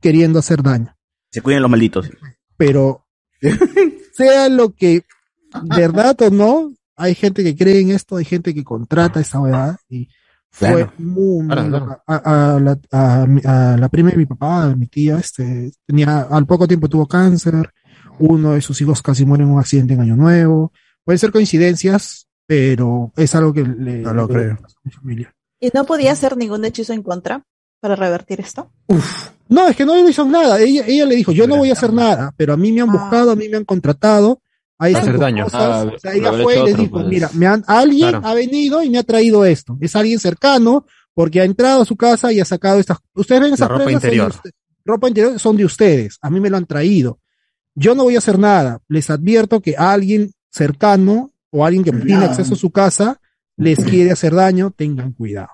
queriendo 0.00 0.38
hacer 0.38 0.62
daño. 0.62 0.94
Se 1.30 1.42
cuiden 1.42 1.62
los 1.62 1.70
malditos. 1.70 2.10
Pero 2.56 3.06
sea 4.12 4.48
lo 4.48 4.74
que 4.74 5.04
verdad 5.64 6.20
o 6.22 6.30
no, 6.30 6.72
hay 6.96 7.14
gente 7.14 7.42
que 7.42 7.56
cree 7.56 7.80
en 7.80 7.90
esto, 7.90 8.16
hay 8.16 8.24
gente 8.24 8.54
que 8.54 8.64
contrata 8.64 9.20
esta 9.20 9.40
verdad 9.40 9.76
y 9.88 10.08
fue 10.50 10.68
Claro. 10.68 10.92
muy, 10.98 11.42
muy 11.44 11.46
Claro, 11.46 11.68
loca. 11.68 12.02
A, 12.06 12.56
a 12.56 12.60
la, 12.60 12.78
a 12.92 13.22
a 13.72 13.76
la 13.76 13.88
prima 13.88 14.10
de 14.10 14.16
mi 14.16 14.26
papá, 14.26 14.64
a 14.64 14.74
mi 14.76 14.86
tía, 14.86 15.18
este, 15.18 15.70
tenía, 15.86 16.20
al 16.22 16.46
poco 16.46 16.66
tiempo 16.66 16.88
tuvo 16.88 17.06
cáncer, 17.06 17.70
uno 18.18 18.52
de 18.52 18.60
sus 18.60 18.80
hijos 18.80 19.02
casi 19.02 19.24
muere 19.24 19.44
en 19.44 19.50
un 19.50 19.60
accidente 19.60 19.94
en 19.94 20.00
Año 20.00 20.16
Nuevo. 20.16 20.72
Pueden 21.04 21.18
ser 21.18 21.30
coincidencias, 21.32 22.27
pero 22.48 23.12
es 23.14 23.34
algo 23.34 23.52
que 23.52 23.62
le, 23.62 23.98
No 23.98 24.14
lo 24.14 24.26
le 24.26 24.32
creo. 24.34 24.52
a 24.54 24.66
mi 24.82 24.90
familia. 24.90 25.34
¿Y 25.60 25.68
no 25.74 25.84
podía 25.84 26.12
hacer 26.12 26.34
ningún 26.36 26.64
hechizo 26.64 26.94
en 26.94 27.02
contra 27.02 27.44
para 27.78 27.94
revertir 27.94 28.40
esto? 28.40 28.70
No, 29.50 29.68
es 29.68 29.76
que 29.76 29.84
no 29.84 29.94
le 29.94 30.08
hizo 30.08 30.24
nada. 30.24 30.58
Ella, 30.58 30.82
ella 30.86 31.04
le 31.04 31.14
dijo, 31.14 31.30
yo 31.32 31.46
no 31.46 31.56
voy 31.58 31.68
a 31.68 31.74
hacer 31.74 31.92
nada, 31.92 32.32
pero 32.38 32.54
a 32.54 32.56
mí 32.56 32.72
me 32.72 32.80
han 32.80 32.90
buscado, 32.90 33.32
a 33.32 33.36
mí 33.36 33.48
me 33.50 33.58
han 33.58 33.64
contratado. 33.66 34.40
Hay 34.78 34.94
Hacer 34.94 35.18
daño. 35.18 35.44
cosas. 35.44 35.60
Ah, 35.62 35.92
o 35.94 35.98
sea, 35.98 36.14
ella 36.14 36.32
fue 36.42 36.56
y 36.58 36.64
les 36.64 36.76
dijo, 36.76 36.90
pues. 36.92 37.06
mira, 37.08 37.28
me 37.34 37.46
han, 37.46 37.64
alguien 37.66 38.10
Claro. 38.10 38.26
ha 38.26 38.32
venido 38.34 38.82
y 38.82 38.88
me 38.88 38.98
ha 38.98 39.02
traído 39.02 39.44
esto. 39.44 39.76
Es 39.80 39.94
alguien 39.94 40.18
cercano 40.20 40.86
porque 41.12 41.40
ha 41.40 41.44
entrado 41.44 41.82
a 41.82 41.84
su 41.84 41.96
casa 41.96 42.32
y 42.32 42.40
ha 42.40 42.44
sacado 42.46 42.78
estas. 42.78 42.98
Ustedes 43.14 43.40
ven 43.42 43.54
esas 43.54 43.68
ropa 43.68 43.84
prendas, 43.84 44.02
son 44.02 44.10
de 44.10 44.16
interior. 44.16 44.34
ropa 44.84 45.08
interior 45.08 45.38
son 45.38 45.56
de 45.56 45.64
ustedes. 45.66 46.18
A 46.22 46.30
mí 46.30 46.40
me 46.40 46.48
lo 46.48 46.56
han 46.56 46.64
traído. 46.66 47.18
Yo 47.74 47.94
no 47.94 48.04
voy 48.04 48.14
a 48.14 48.18
hacer 48.18 48.38
nada. 48.38 48.78
Les 48.88 49.10
advierto 49.10 49.60
que 49.60 49.76
alguien 49.76 50.30
cercano 50.50 51.32
o 51.50 51.64
alguien 51.64 51.84
que 51.84 51.92
tiene 51.92 52.24
acceso 52.24 52.54
a 52.54 52.56
su 52.56 52.70
casa 52.70 53.20
les 53.56 53.78
quiere 53.84 54.10
hacer 54.12 54.34
daño. 54.34 54.70
Tengan 54.70 55.12
cuidado. 55.12 55.48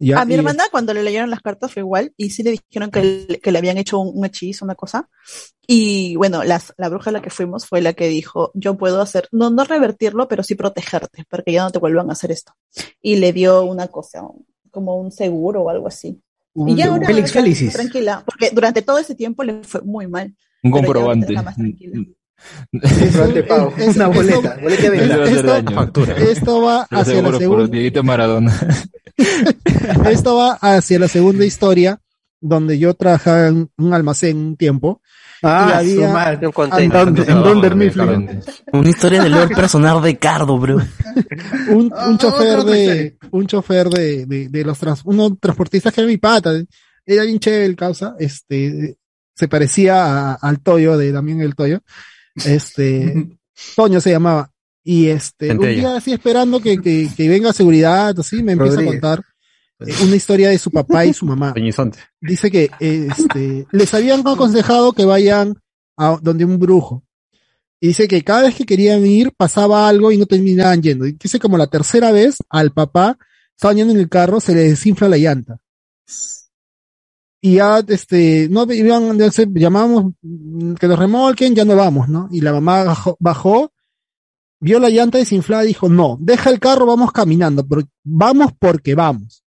Ya, 0.00 0.20
a 0.20 0.24
mi 0.24 0.34
y- 0.34 0.36
hermana 0.36 0.62
cuando 0.70 0.94
le 0.94 1.02
leyeron 1.02 1.28
las 1.28 1.40
cartas 1.40 1.72
fue 1.72 1.80
igual 1.80 2.12
y 2.16 2.30
sí 2.30 2.44
le 2.44 2.52
dijeron 2.52 2.90
que, 2.92 3.02
le- 3.28 3.40
que 3.40 3.50
le 3.50 3.58
habían 3.58 3.78
hecho 3.78 3.98
un, 3.98 4.16
un 4.16 4.24
hechizo, 4.24 4.64
una 4.64 4.76
cosa. 4.76 5.08
Y 5.66 6.14
bueno, 6.14 6.44
las, 6.44 6.72
la 6.76 6.88
bruja 6.88 7.10
a 7.10 7.12
la 7.14 7.20
que 7.20 7.30
fuimos 7.30 7.66
fue 7.66 7.82
la 7.82 7.94
que 7.94 8.06
dijo, 8.06 8.52
yo 8.54 8.76
puedo 8.78 9.02
hacer, 9.02 9.28
no, 9.32 9.50
no 9.50 9.64
revertirlo, 9.64 10.28
pero 10.28 10.44
sí 10.44 10.54
protegerte, 10.54 11.24
para 11.28 11.42
que 11.42 11.52
ya 11.52 11.64
no 11.64 11.70
te 11.72 11.80
vuelvan 11.80 12.08
a 12.10 12.12
hacer 12.12 12.30
esto. 12.30 12.52
Y 13.02 13.16
le 13.16 13.32
dio 13.32 13.64
una 13.64 13.88
cosa, 13.88 14.22
como 14.70 14.96
un 15.00 15.10
seguro 15.10 15.62
o 15.62 15.68
algo 15.70 15.88
así. 15.88 16.22
y 16.54 16.76
ya 16.76 16.86
ahora 16.86 17.06
Félix 17.06 17.32
Felicis. 17.32 17.72
tranquila, 17.72 18.22
porque 18.24 18.50
durante 18.54 18.82
todo 18.82 18.98
ese 18.98 19.16
tiempo 19.16 19.42
le 19.42 19.64
fue 19.64 19.80
muy 19.82 20.06
mal. 20.06 20.32
Un 20.62 20.70
comprobante. 20.70 21.26
está 21.32 21.42
más 21.42 21.56
tranquila. 21.56 21.98
Es- 22.72 23.14
Una 23.96 24.06
esto- 24.06 24.06
boleta. 24.12 24.58
Boleta 24.62 24.90
de 24.90 24.98
Eso 24.98 25.12
va 25.12 25.16
a 25.16 25.24
hacer 25.24 25.46
esto-. 25.46 26.16
Esto 26.16 26.62
va 26.62 26.82
hacia 26.90 27.22
la 27.22 27.38
segunda. 27.38 28.02
Maradona. 28.02 28.54
Esto 30.10 30.36
va 30.36 30.52
hacia 30.60 30.98
la 30.98 31.08
segunda 31.08 31.44
historia, 31.44 32.00
donde 32.40 32.78
yo 32.78 32.94
trabajaba 32.94 33.48
en 33.48 33.70
un 33.76 33.92
almacén 33.94 34.36
un 34.36 34.56
tiempo. 34.56 35.00
Ah, 35.42 35.80
y 35.84 35.92
había- 35.92 36.12
madre. 36.12 36.46
Un 36.48 36.52
Dunder- 36.52 37.28
en 37.28 37.42
Dunder 37.42 37.74
Mifflin. 37.76 38.40
Una 38.72 38.88
historia 38.88 39.22
del 39.22 39.32
lore 39.32 39.54
personal 39.54 40.02
de 40.02 40.16
Cardo, 40.18 40.58
bro. 40.58 40.76
un, 41.70 41.92
Ah, 41.94 42.08
un 42.08 42.18
chofer 42.18 42.58
otra 42.58 42.72
de 42.72 43.16
un 43.30 43.46
chofer 43.46 43.88
de, 43.88 44.26
de, 44.26 44.48
de 44.48 44.64
los 44.64 44.78
trans, 44.78 45.02
uno 45.04 45.36
transportistas 45.40 45.92
que 45.92 46.00
era 46.00 46.08
mi 46.08 46.16
pata 46.16 46.52
era 47.06 47.22
bien 47.24 47.38
chévere 47.38 47.64
el 47.66 47.76
causa 47.76 48.14
este 48.18 48.96
se 49.34 49.48
parecía 49.48 50.32
a- 50.32 50.34
al 50.34 50.60
Toyo 50.60 50.96
de 50.98 51.12
Damián 51.12 51.40
el 51.40 51.54
Toyo 51.54 51.80
este 52.46 53.28
Toño 53.76 54.00
se 54.00 54.10
llamaba 54.10 54.52
y 54.84 55.08
este 55.08 55.52
un 55.52 55.60
día 55.60 55.96
así 55.96 56.12
esperando 56.12 56.60
que, 56.60 56.78
que, 56.80 57.08
que 57.16 57.28
venga 57.28 57.52
seguridad 57.52 58.18
así 58.18 58.42
me 58.42 58.52
empieza 58.52 58.76
Rodríguez. 58.76 58.88
a 58.88 59.00
contar 59.00 59.24
eh, 59.80 59.94
una 60.04 60.16
historia 60.16 60.50
de 60.50 60.58
su 60.58 60.70
papá 60.70 61.04
y 61.04 61.12
su 61.12 61.26
mamá 61.26 61.52
Peñizonte. 61.52 61.98
dice 62.20 62.50
que 62.50 62.70
este, 62.80 63.66
les 63.72 63.94
habían 63.94 64.26
aconsejado 64.26 64.92
que 64.92 65.04
vayan 65.04 65.54
a 65.98 66.18
donde 66.22 66.44
un 66.44 66.58
brujo. 66.58 67.04
Y 67.80 67.88
dice 67.88 68.08
que 68.08 68.24
cada 68.24 68.42
vez 68.42 68.54
que 68.54 68.64
querían 68.64 69.04
ir 69.06 69.32
pasaba 69.36 69.88
algo 69.88 70.10
y 70.10 70.16
no 70.16 70.26
terminaban 70.26 70.82
yendo. 70.82 71.06
Y 71.06 71.12
dice 71.12 71.38
como 71.38 71.58
la 71.58 71.66
tercera 71.66 72.10
vez 72.10 72.38
al 72.48 72.72
papá, 72.72 73.18
estaban 73.54 73.76
yendo 73.76 73.92
en 73.92 74.00
el 74.00 74.08
carro, 74.08 74.40
se 74.40 74.54
le 74.54 74.62
desinfla 74.62 75.08
la 75.08 75.18
llanta. 75.18 75.58
Y 77.40 77.54
ya, 77.56 77.84
este, 77.86 78.48
no 78.50 78.70
iban, 78.72 79.16
llamábamos 79.54 80.12
mm, 80.22 80.74
que 80.74 80.88
nos 80.88 80.98
remolquen, 80.98 81.54
ya 81.54 81.64
no 81.64 81.76
vamos, 81.76 82.08
¿no? 82.08 82.28
Y 82.32 82.40
la 82.40 82.52
mamá 82.52 82.84
bajó, 82.84 83.16
bajó, 83.20 83.72
vio 84.60 84.80
la 84.80 84.90
llanta 84.90 85.18
desinflada 85.18 85.64
y 85.64 85.68
dijo, 85.68 85.88
no, 85.88 86.16
deja 86.20 86.50
el 86.50 86.58
carro, 86.58 86.86
vamos 86.86 87.12
caminando, 87.12 87.66
pero 87.66 87.82
vamos 88.02 88.52
porque 88.58 88.94
vamos. 88.96 89.44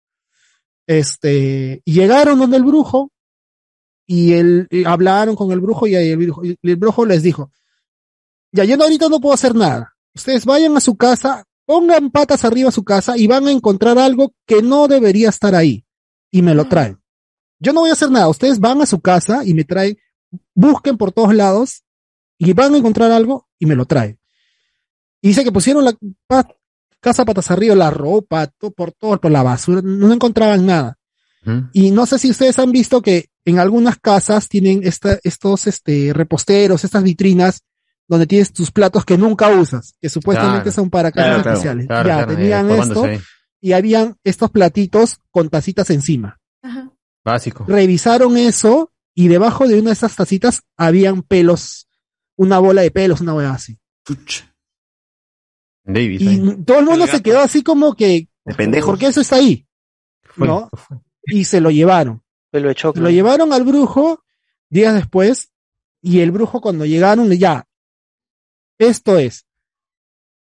Este, 0.87 1.81
llegaron 1.85 2.39
donde 2.39 2.57
el 2.57 2.63
brujo 2.63 3.11
y 4.07 4.33
él 4.33 4.67
y 4.69 4.83
hablaron 4.85 5.35
con 5.35 5.51
el 5.51 5.59
brujo 5.59 5.87
y 5.87 5.95
el 5.95 6.17
brujo, 6.17 6.45
y 6.45 6.57
el 6.61 6.75
brujo 6.75 7.05
les 7.05 7.23
dijo, 7.23 7.51
ya 8.53 8.63
yo 8.63 8.77
no- 8.77 8.83
ahorita 8.83 9.09
no 9.09 9.19
puedo 9.19 9.33
hacer 9.33 9.53
nada. 9.55 9.93
Ustedes 10.15 10.45
vayan 10.45 10.75
a 10.75 10.81
su 10.81 10.95
casa, 10.95 11.45
pongan 11.65 12.09
patas 12.09 12.43
arriba 12.45 12.69
a 12.69 12.73
su 12.73 12.83
casa 12.83 13.17
y 13.17 13.27
van 13.27 13.47
a 13.47 13.51
encontrar 13.51 13.97
algo 13.99 14.33
que 14.45 14.61
no 14.61 14.87
debería 14.87 15.29
estar 15.29 15.55
ahí 15.55 15.85
y 16.31 16.41
me 16.41 16.55
lo 16.55 16.65
traen. 16.65 17.00
Yo 17.61 17.71
no 17.73 17.81
voy 17.81 17.91
a 17.91 17.93
hacer 17.93 18.09
nada. 18.11 18.27
Ustedes 18.27 18.59
van 18.59 18.81
a 18.81 18.85
su 18.85 18.99
casa 18.99 19.43
y 19.45 19.53
me 19.53 19.63
traen, 19.63 19.97
busquen 20.53 20.97
por 20.97 21.11
todos 21.11 21.33
lados 21.33 21.83
y 22.37 22.51
van 22.53 22.73
a 22.73 22.77
encontrar 22.77 23.11
algo 23.11 23.47
y 23.59 23.65
me 23.67 23.75
lo 23.75 23.85
traen. 23.85 24.19
Y 25.21 25.29
dice 25.29 25.43
que 25.43 25.51
pusieron 25.51 25.85
la 25.85 25.93
pa- 26.27 26.47
casa 26.99 27.23
patas 27.23 27.51
arriba, 27.51 27.75
la 27.75 27.91
ropa, 27.91 28.47
todo 28.47 28.71
por 28.71 28.91
todo, 28.91 29.21
por 29.21 29.31
la 29.31 29.43
basura, 29.43 29.81
no 29.83 30.11
encontraban 30.11 30.65
nada. 30.65 30.97
Y 31.73 31.89
no 31.91 32.05
sé 32.05 32.19
si 32.19 32.29
ustedes 32.29 32.59
han 32.59 32.71
visto 32.71 33.01
que 33.01 33.29
en 33.45 33.57
algunas 33.57 33.97
casas 33.99 34.47
tienen 34.47 34.81
esta, 34.83 35.17
estos 35.23 35.65
este, 35.65 36.13
reposteros, 36.13 36.83
estas 36.83 37.01
vitrinas, 37.01 37.61
donde 38.07 38.27
tienes 38.27 38.53
tus 38.53 38.69
platos 38.71 39.05
que 39.05 39.17
nunca 39.17 39.47
usas, 39.49 39.95
que 39.99 40.09
supuestamente 40.09 40.63
Claro. 40.65 40.71
son 40.75 40.89
para 40.91 41.11
casas 41.11 41.41
Claro, 41.41 41.49
especiales. 41.51 41.87
Claro, 41.87 42.09
ya, 42.09 42.15
claro, 42.25 42.35
tenían 42.35 42.69
eh, 42.69 42.79
esto 42.79 43.05
y 43.59 43.71
habían 43.71 44.17
estos 44.23 44.51
platitos 44.51 45.17
con 45.31 45.49
tacitas 45.49 45.89
encima. 45.89 46.39
Básico. 47.23 47.65
Revisaron 47.67 48.37
eso 48.37 48.91
y 49.13 49.27
debajo 49.27 49.67
de 49.67 49.79
una 49.79 49.89
de 49.89 49.93
esas 49.93 50.15
tacitas 50.15 50.63
habían 50.77 51.21
pelos, 51.21 51.87
una 52.35 52.59
bola 52.59 52.81
de 52.81 52.91
pelos, 52.91 53.21
una 53.21 53.33
bola 53.33 53.51
así. 53.51 53.77
Davis. 55.83 56.21
Y 56.21 56.27
ahí. 56.27 56.57
todo 56.65 56.79
el 56.79 56.85
mundo 56.85 57.07
se 57.07 57.21
quedó 57.21 57.39
así 57.39 57.63
como 57.63 57.95
que, 57.95 58.27
De 58.45 58.55
pendejos. 58.55 58.89
¿por 58.91 58.99
qué 58.99 59.07
eso 59.07 59.21
está 59.21 59.37
ahí? 59.37 59.65
¿No? 60.37 60.69
Y 61.23 61.45
se 61.45 61.61
lo 61.61 61.69
llevaron. 61.69 62.23
Pelo 62.49 62.69
de 62.69 62.75
choclo. 62.75 63.03
Lo 63.03 63.09
llevaron 63.11 63.53
al 63.53 63.63
brujo 63.63 64.23
días 64.69 64.95
después 64.95 65.51
y 66.01 66.21
el 66.21 66.31
brujo 66.31 66.61
cuando 66.61 66.83
llegaron 66.85 67.29
le 67.29 67.37
ya, 67.37 67.67
esto 68.79 69.19
es, 69.19 69.45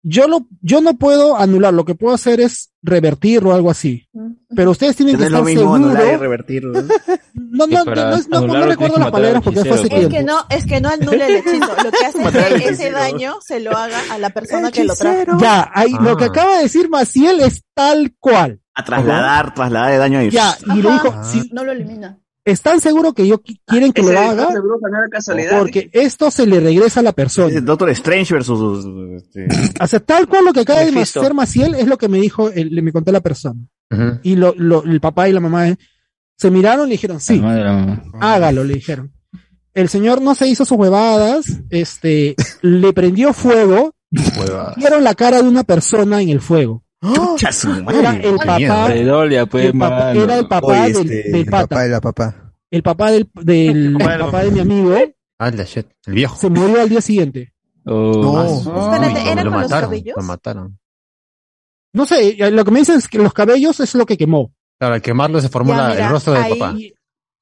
yo 0.02 0.28
lo, 0.28 0.46
yo 0.62 0.80
no 0.80 0.94
puedo 0.94 1.36
anular, 1.36 1.74
lo 1.74 1.84
que 1.84 1.94
puedo 1.94 2.14
hacer 2.14 2.40
es 2.40 2.70
revertirlo 2.82 3.50
o 3.50 3.52
algo 3.52 3.70
así. 3.70 4.08
Pero 4.54 4.70
ustedes 4.70 4.96
tienen 4.96 5.16
que 5.18 5.24
es 5.24 5.30
lo 5.30 5.38
estar 5.38 5.54
mismo 5.54 5.74
anular 5.74 5.94
y 5.94 6.00
seguros. 6.00 6.20
revertir. 6.20 6.62
¿no? 7.34 7.66
No, 7.66 7.66
no, 7.66 7.84
no, 7.84 8.46
no, 8.46 8.66
recuerdo 8.66 8.98
las 8.98 9.10
palabras 9.10 9.42
porque 9.42 9.60
fue 9.64 9.72
hace. 9.74 9.88
Es 10.00 10.08
que 10.08 10.22
no, 10.22 10.38
es 10.48 10.66
que 10.66 10.80
no 10.80 10.88
anule 10.88 11.26
el 11.26 11.36
hechizo. 11.36 11.66
Lo 11.84 11.90
que 11.90 12.06
hace 12.06 12.22
es 12.54 12.62
que 12.62 12.68
ese 12.70 12.90
daño 12.90 13.34
se 13.40 13.60
lo 13.60 13.76
haga 13.76 13.98
a 14.10 14.18
la 14.18 14.30
persona 14.30 14.70
que 14.70 14.84
lo 14.84 14.94
trajo. 14.94 15.38
Ya, 15.38 15.70
ahí, 15.74 15.92
lo 16.00 16.16
que 16.16 16.24
Ah. 16.24 16.28
acaba 16.28 16.56
de 16.56 16.62
decir 16.62 16.88
Maciel 16.88 17.40
es 17.40 17.64
tal 17.74 18.14
cual. 18.18 18.60
A 18.74 18.84
trasladar, 18.84 19.52
trasladar 19.54 19.90
de 19.90 19.98
daño 19.98 20.18
ahí. 20.20 20.30
Ya, 20.30 20.56
y 20.74 20.80
le 20.80 20.90
dijo, 20.92 21.14
si 21.24 21.50
No 21.52 21.64
lo 21.64 21.72
elimina. 21.72 22.18
Están 22.44 22.80
seguros 22.80 23.14
que 23.14 23.26
yo 23.26 23.42
qui- 23.42 23.60
quieren 23.66 23.92
que 23.92 24.02
lo 24.02 24.08
haga, 24.18 24.30
disfraz 24.32 24.54
de 24.54 24.60
bruja 24.60 24.88
no 24.90 24.98
era 24.98 25.08
casualidad. 25.10 25.58
porque 25.58 25.90
esto 25.92 26.30
se 26.30 26.46
le 26.46 26.58
regresa 26.60 27.00
a 27.00 27.02
la 27.02 27.10
Es 27.10 27.14
persona. 27.14 27.60
Doctor 27.60 27.90
Strange 27.90 28.34
versus. 28.34 28.86
este, 29.16 29.46
O 29.80 29.86
sea, 29.86 30.00
tal 30.00 30.26
cual 30.26 30.44
lo 30.46 30.52
que 30.52 30.60
acaba 30.60 30.80
de 30.80 30.98
hacer 31.00 31.34
Maciel 31.34 31.74
es 31.74 31.86
lo 31.86 31.98
que 31.98 32.08
me 32.08 32.18
dijo, 32.18 32.50
el- 32.50 32.74
le 32.74 32.82
me 32.82 32.92
contó 32.92 33.12
la 33.12 33.20
persona. 33.20 33.60
Y 34.22 34.36
lo, 34.36 34.54
lo- 34.56 34.84
el 34.84 35.00
papá 35.00 35.28
y 35.28 35.32
la 35.32 35.40
mamá 35.40 35.68
eh, 35.68 35.76
se 36.38 36.50
miraron 36.50 36.86
y 36.86 36.90
le 36.90 36.94
dijeron, 36.94 37.20
sí, 37.20 37.40
hágalo, 38.20 38.64
le 38.64 38.74
dijeron. 38.74 39.12
El 39.74 39.88
señor 39.88 40.20
no 40.22 40.34
se 40.34 40.48
hizo 40.48 40.64
sus 40.64 40.76
huevadas, 40.78 41.44
este, 41.70 42.34
le 42.62 42.92
prendió 42.92 43.32
fuego, 43.32 43.94
vieron 44.76 45.04
la 45.04 45.14
cara 45.14 45.42
de 45.42 45.48
una 45.48 45.62
persona 45.64 46.20
en 46.22 46.28
el 46.30 46.40
fuego. 46.40 46.82
Su 47.52 47.70
Era 47.72 47.82
madre. 47.82 48.28
el 48.28 48.36
papá, 48.36 48.88
Redolia, 48.88 49.46
pues, 49.46 49.64
el 49.66 49.78
papá- 49.78 50.12
era 50.12 50.38
el 50.38 50.48
papá 50.48 50.66
Oye, 50.66 50.80
del, 50.92 50.96
este, 50.96 51.30
del 51.30 51.34
El 51.34 51.46
papá 51.46 51.66
pata. 51.68 51.86
y 51.86 51.90
la 51.90 52.00
papá. 52.00 52.52
El 52.70 52.82
papá 52.82 53.10
del, 53.10 53.30
del 53.42 53.96
papá 54.20 54.44
de 54.44 54.50
mi 54.50 54.60
amigo 54.60 54.94
Ah, 55.38 55.50
la 55.50 55.64
shit. 55.64 55.86
El 56.06 56.14
viejo. 56.14 56.36
se 56.36 56.50
murió 56.50 56.80
al 56.82 56.88
día 56.90 57.00
siguiente. 57.00 57.54
Oh, 57.86 58.12
No. 58.12 58.60
su- 58.60 58.70
Espérate, 58.70 59.30
¿era 59.32 59.42
lo 59.42 59.50
con 59.50 59.60
los 59.60 59.70
mataron, 59.70 59.90
cabellos? 59.90 60.16
Lo 60.16 60.22
mataron. 60.22 60.78
No 61.94 62.06
sé, 62.06 62.28
eh, 62.38 62.50
lo 62.50 62.64
que 62.64 62.70
me 62.70 62.80
dicen 62.80 62.98
es 62.98 63.08
que 63.08 63.18
los 63.18 63.32
cabellos 63.32 63.80
es 63.80 63.94
lo 63.94 64.04
que 64.06 64.18
quemó. 64.18 64.52
Claro, 64.78 64.94
al 64.94 65.02
quemarlo 65.02 65.40
se 65.40 65.48
formó 65.48 65.72
Ya, 65.72 65.78
la- 65.78 65.88
mira, 65.90 66.04
el 66.06 66.10
rostro 66.12 66.34
del 66.34 66.48
papá. 66.58 66.76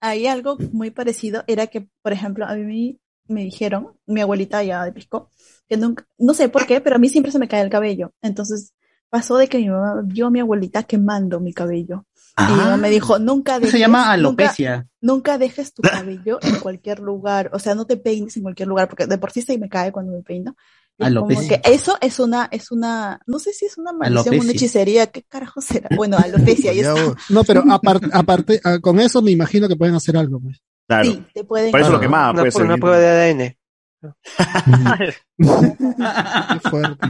Hay 0.00 0.26
algo 0.28 0.56
muy 0.72 0.90
parecido, 0.92 1.42
era 1.48 1.66
que, 1.66 1.88
por 2.02 2.12
ejemplo, 2.12 2.46
a 2.46 2.54
mí 2.54 2.98
me 3.26 3.42
dijeron, 3.42 3.88
mi 4.06 4.20
abuelita 4.20 4.62
ya 4.62 4.84
de 4.84 4.92
Pisco, 4.92 5.28
que 5.68 5.76
nunca, 5.76 6.06
no 6.18 6.32
sé 6.34 6.48
por 6.48 6.66
qué, 6.66 6.80
pero 6.80 6.96
a 6.96 6.98
mí 7.00 7.08
siempre 7.08 7.32
se 7.32 7.38
me 7.40 7.48
cae 7.48 7.62
el 7.62 7.68
cabello. 7.70 8.12
Entonces 8.22 8.72
pasó 9.10 9.36
de 9.36 9.48
que 9.48 9.58
mi 9.58 9.68
mamá 9.68 10.02
vio 10.04 10.26
a 10.26 10.30
mi 10.30 10.40
abuelita 10.40 10.82
quemando 10.82 11.40
mi 11.40 11.52
cabello. 11.52 12.04
Y 12.38 12.42
mi 12.52 12.56
mamá 12.58 12.76
me 12.76 12.88
dijo, 12.90 13.18
nunca 13.18 13.58
dejes, 13.58 13.72
se 13.72 13.78
llama 13.80 13.98
nunca- 14.00 14.12
alopecia. 14.12 14.86
Nunca, 15.00 15.38
dejes 15.38 15.72
tu 15.74 15.82
cabello 16.22 16.38
en 16.42 16.56
cualquier 16.60 17.00
lugar, 17.00 17.50
o 17.52 17.58
sea, 17.58 17.74
no 17.74 17.84
te 17.86 17.96
peines 17.96 18.36
en 18.36 18.42
cualquier 18.44 18.68
lugar, 18.68 18.88
porque 18.88 19.06
de 19.06 19.18
por 19.18 19.32
sí 19.32 19.42
se 19.42 19.58
me 19.58 19.68
cae 19.68 19.90
cuando 19.92 20.12
me 20.12 20.22
peino. 20.22 20.54
Y 21.00 21.04
es 21.04 21.08
como 21.14 21.26
Alopecia. 21.28 21.60
que 21.60 21.72
eso 21.72 21.96
es 22.00 22.18
una, 22.18 22.48
es 22.50 22.70
una, 22.72 23.20
no 23.26 23.38
sé 23.38 23.52
si 23.52 23.66
es 23.66 23.78
una 23.78 23.92
maldición, 23.92 24.20
una 24.20 24.30
Alopecia. 24.42 24.52
hechicería, 24.52 25.06
¿qué 25.06 25.22
carajo 25.22 25.60
será? 25.60 25.88
Bueno, 25.96 26.16
alopecia, 26.18 26.72
ya 26.72 26.92
está. 26.92 27.14
No, 27.28 27.44
pero 27.44 27.62
aparte, 27.70 28.08
aparte, 28.12 28.60
ah, 28.64 28.78
con 28.80 28.98
eso 29.00 29.22
me 29.22 29.30
imagino 29.30 29.68
que 29.68 29.76
pueden 29.76 29.94
hacer 29.94 30.16
algo. 30.16 30.40
Pues. 30.40 30.60
Claro. 30.88 31.04
Sí, 31.04 31.24
te 31.34 31.44
pueden. 31.44 31.70
Por 31.70 31.80
eso 31.80 31.90
lo 31.92 32.00
quemaba, 32.00 32.30
Una, 32.32 32.42
pues. 32.42 32.54
una 32.56 32.76
prueba 32.76 32.98
de 32.98 33.06
ADN. 33.08 33.56
Qué 35.38 36.68
fuerte. 36.70 37.08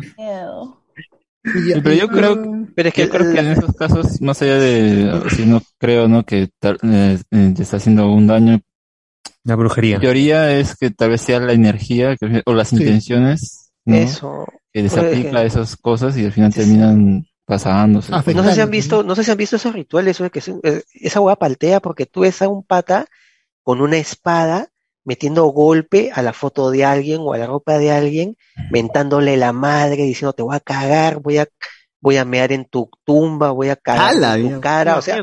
Pero 1.83 1.95
yo 1.95 2.09
creo, 2.09 2.67
Pero 2.75 2.89
es 2.89 2.95
que, 2.95 3.03
yo 3.05 3.09
creo 3.11 3.33
que 3.33 3.41
en 3.41 3.47
esos 3.49 3.75
casos, 3.75 4.21
más 4.21 4.41
allá 4.43 4.59
de, 4.59 5.23
si 5.35 5.47
no 5.47 5.63
creo, 5.79 6.09
¿no? 6.09 6.25
Que 6.25 6.49
tal- 6.59 6.79
eh, 6.83 7.19
eh, 7.31 7.53
te 7.57 7.63
está 7.63 7.77
haciendo 7.79 8.11
un 8.11 8.27
daño, 8.27 8.61
La 9.45 9.57
brujería. 9.57 9.97
mi 9.97 10.03
teoría 10.03 10.57
es 10.59 10.77
que 10.77 10.91
tal 10.91 11.11
vez 11.11 11.21
sea 11.23 11.41
la 11.41 11.53
energía 11.53 12.17
que- 12.17 12.43
o 12.47 12.53
las 12.55 12.69
Sí. 12.69 12.77
intenciones, 12.77 13.71
¿no? 13.85 13.97
eso. 13.97 14.47
Que 14.73 14.83
desaplica 14.83 15.41
que- 15.41 15.47
esas 15.47 15.77
cosas 15.77 16.17
y 16.19 16.25
al 16.25 16.33
final 16.33 16.53
terminan 16.53 17.25
pasándose. 17.47 18.13
No 18.13 18.23
sé 18.45 18.55
si 18.55 18.61
han 18.61 18.71
visto, 18.71 19.03
no 19.03 19.15
sé 19.15 19.25
si 19.25 19.31
han 19.31 19.39
visto 19.39 19.57
esos 19.57 19.73
rituales, 19.73 20.17
eso 20.17 20.25
de 20.25 20.31
que 20.31 20.43
esa 21.01 21.21
hueá 21.21 21.37
paltea 21.37 21.81
porque 21.81 22.05
tú 22.07 22.21
ves 22.21 22.43
a 22.43 22.49
un 22.49 22.63
pata 22.63 23.07
con 23.63 23.81
una 23.81 23.97
espada 23.97 24.69
metiendo 25.09 25.47
golpe 25.47 26.11
a 26.13 26.21
la 26.21 26.35
foto 26.35 26.71
de 26.71 26.85
alguien 26.85 27.23
o 27.23 27.33
a 27.33 27.39
la 27.39 27.47
ropa 27.47 27.79
de 27.79 27.91
alguien, 27.91 28.37
mentándole 28.71 29.39
la 29.39 29.55
madre, 29.55 30.03
diciendo 30.03 30.35
te 30.35 30.43
voy 30.43 30.55
a 30.55 30.61
cagar, 30.61 31.21
voy 31.21 31.39
a 31.39 31.49
voy 31.99 32.19
a 32.19 32.27
mear 32.27 32.53
en 32.53 32.67
tu 32.67 32.91
tumba, 33.05 33.53
voy 33.53 33.71
a 33.71 33.77
cagar 33.77 34.11
¡Hala, 34.11 34.37
en 34.37 34.57
tu 34.57 34.61
cara, 34.61 34.99
o 34.99 35.03
sea, 35.03 35.23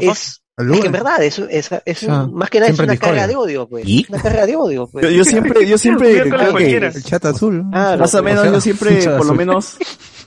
es, 0.00 0.42
es 0.58 0.80
que 0.80 0.86
en 0.86 0.92
verdad, 0.92 1.22
eso, 1.22 1.46
es, 1.50 1.68
es 1.84 2.02
un- 2.04 2.10
Ah, 2.10 2.28
más 2.32 2.48
que 2.48 2.60
nada 2.60 2.72
es 2.72 2.78
una 2.78 2.96
carga 2.96 3.26
de 3.26 3.36
odio, 3.36 3.66
pues. 3.68 3.86
¿Y? 3.86 4.06
Una 4.08 4.22
carga 4.22 4.46
de 4.46 4.56
odio, 4.56 4.86
pues. 4.86 5.04
Yo, 5.04 5.10
yo 5.10 5.24
siempre, 5.24 5.66
yo 5.68 5.76
siempre 5.76 6.22
creo 6.22 6.54
que. 6.54 6.76
El 6.76 7.02
chat 7.04 7.24
azul. 7.26 7.64
Claro, 7.70 7.98
más 8.00 8.14
o 8.14 8.22
menos 8.22 8.46
yo 8.46 8.60
siempre, 8.60 9.06
por 9.16 9.26
lo 9.26 9.34
menos, 9.34 9.76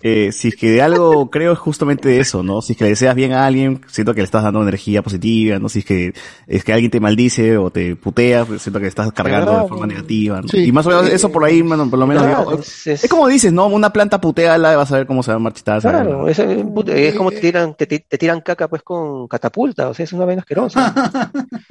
eh, 0.04 0.32
si 0.32 0.50
es 0.50 0.56
que 0.56 0.70
de 0.72 0.82
algo 0.82 1.30
creo 1.30 1.52
es 1.54 1.60
justamente 1.60 2.20
eso, 2.20 2.42
¿no? 2.44 2.62
Si 2.62 2.74
es 2.74 2.78
que 2.78 2.84
le 2.86 2.92
deseas 2.92 3.16
bien 3.16 3.34
a 3.34 3.46
alguien, 3.46 3.82
siento 3.88 4.14
que 4.14 4.22
le 4.22 4.26
estás 4.26 4.44
dando 4.44 4.62
energía 4.62 5.02
positiva, 5.02 5.58
¿no? 5.60 5.68
Si 5.68 5.80
es 5.80 5.86
que, 5.86 6.14
es 6.48 6.64
que 6.64 6.74
alguien 6.74 6.92
te 6.92 7.00
maldice 7.00 7.58
o 7.58 7.70
te 7.72 7.96
putea, 7.96 8.46
pues 8.46 8.62
siento 8.62 8.80
que 8.80 8.84
le 8.84 8.90
estás 8.90 9.12
cargando 9.12 9.64
de 9.64 9.68
forma 9.68 9.88
negativa, 9.88 10.42
¿no? 10.42 10.48
Sí. 10.48 10.60
Y 10.66 10.72
más 10.72 10.86
o 10.86 10.90
menos 10.90 11.10
eso 11.10 11.32
por 11.32 11.44
ahí, 11.44 11.64
mano, 11.64 11.90
por 11.90 11.98
lo 12.00 12.06
menos. 12.08 12.24
Claro, 12.24 12.52
yo- 12.52 12.60
es- 12.60 12.88
es, 12.88 13.10
como 13.10 13.28
dices, 13.28 13.52
¿no? 13.52 13.66
Una 13.68 13.92
planta 13.92 14.22
puteala, 14.22 14.76
vas 14.78 14.92
a 14.92 14.98
ver 14.98 15.08
cómo 15.08 15.24
se 15.24 15.32
va 15.32 15.38
a 15.38 15.40
marchitar. 15.40 15.82
Claro, 15.82 16.28
es, 16.30 16.38
es- 16.40 16.64
es 16.88 17.16
como 17.16 17.32
te 17.32 17.40
tiran, 17.40 17.74
te, 17.76 17.88
te- 17.88 18.00
te 18.08 18.18
tiran 18.18 18.42
caca 18.42 18.68
pues 18.68 18.84
con 18.84 19.28
catapulta, 19.28 19.90
o 19.90 19.94
sea, 19.94 20.04
es 20.06 20.14
una 20.20 20.26
vaina 20.28 20.42
asquerosa. 20.42 21.32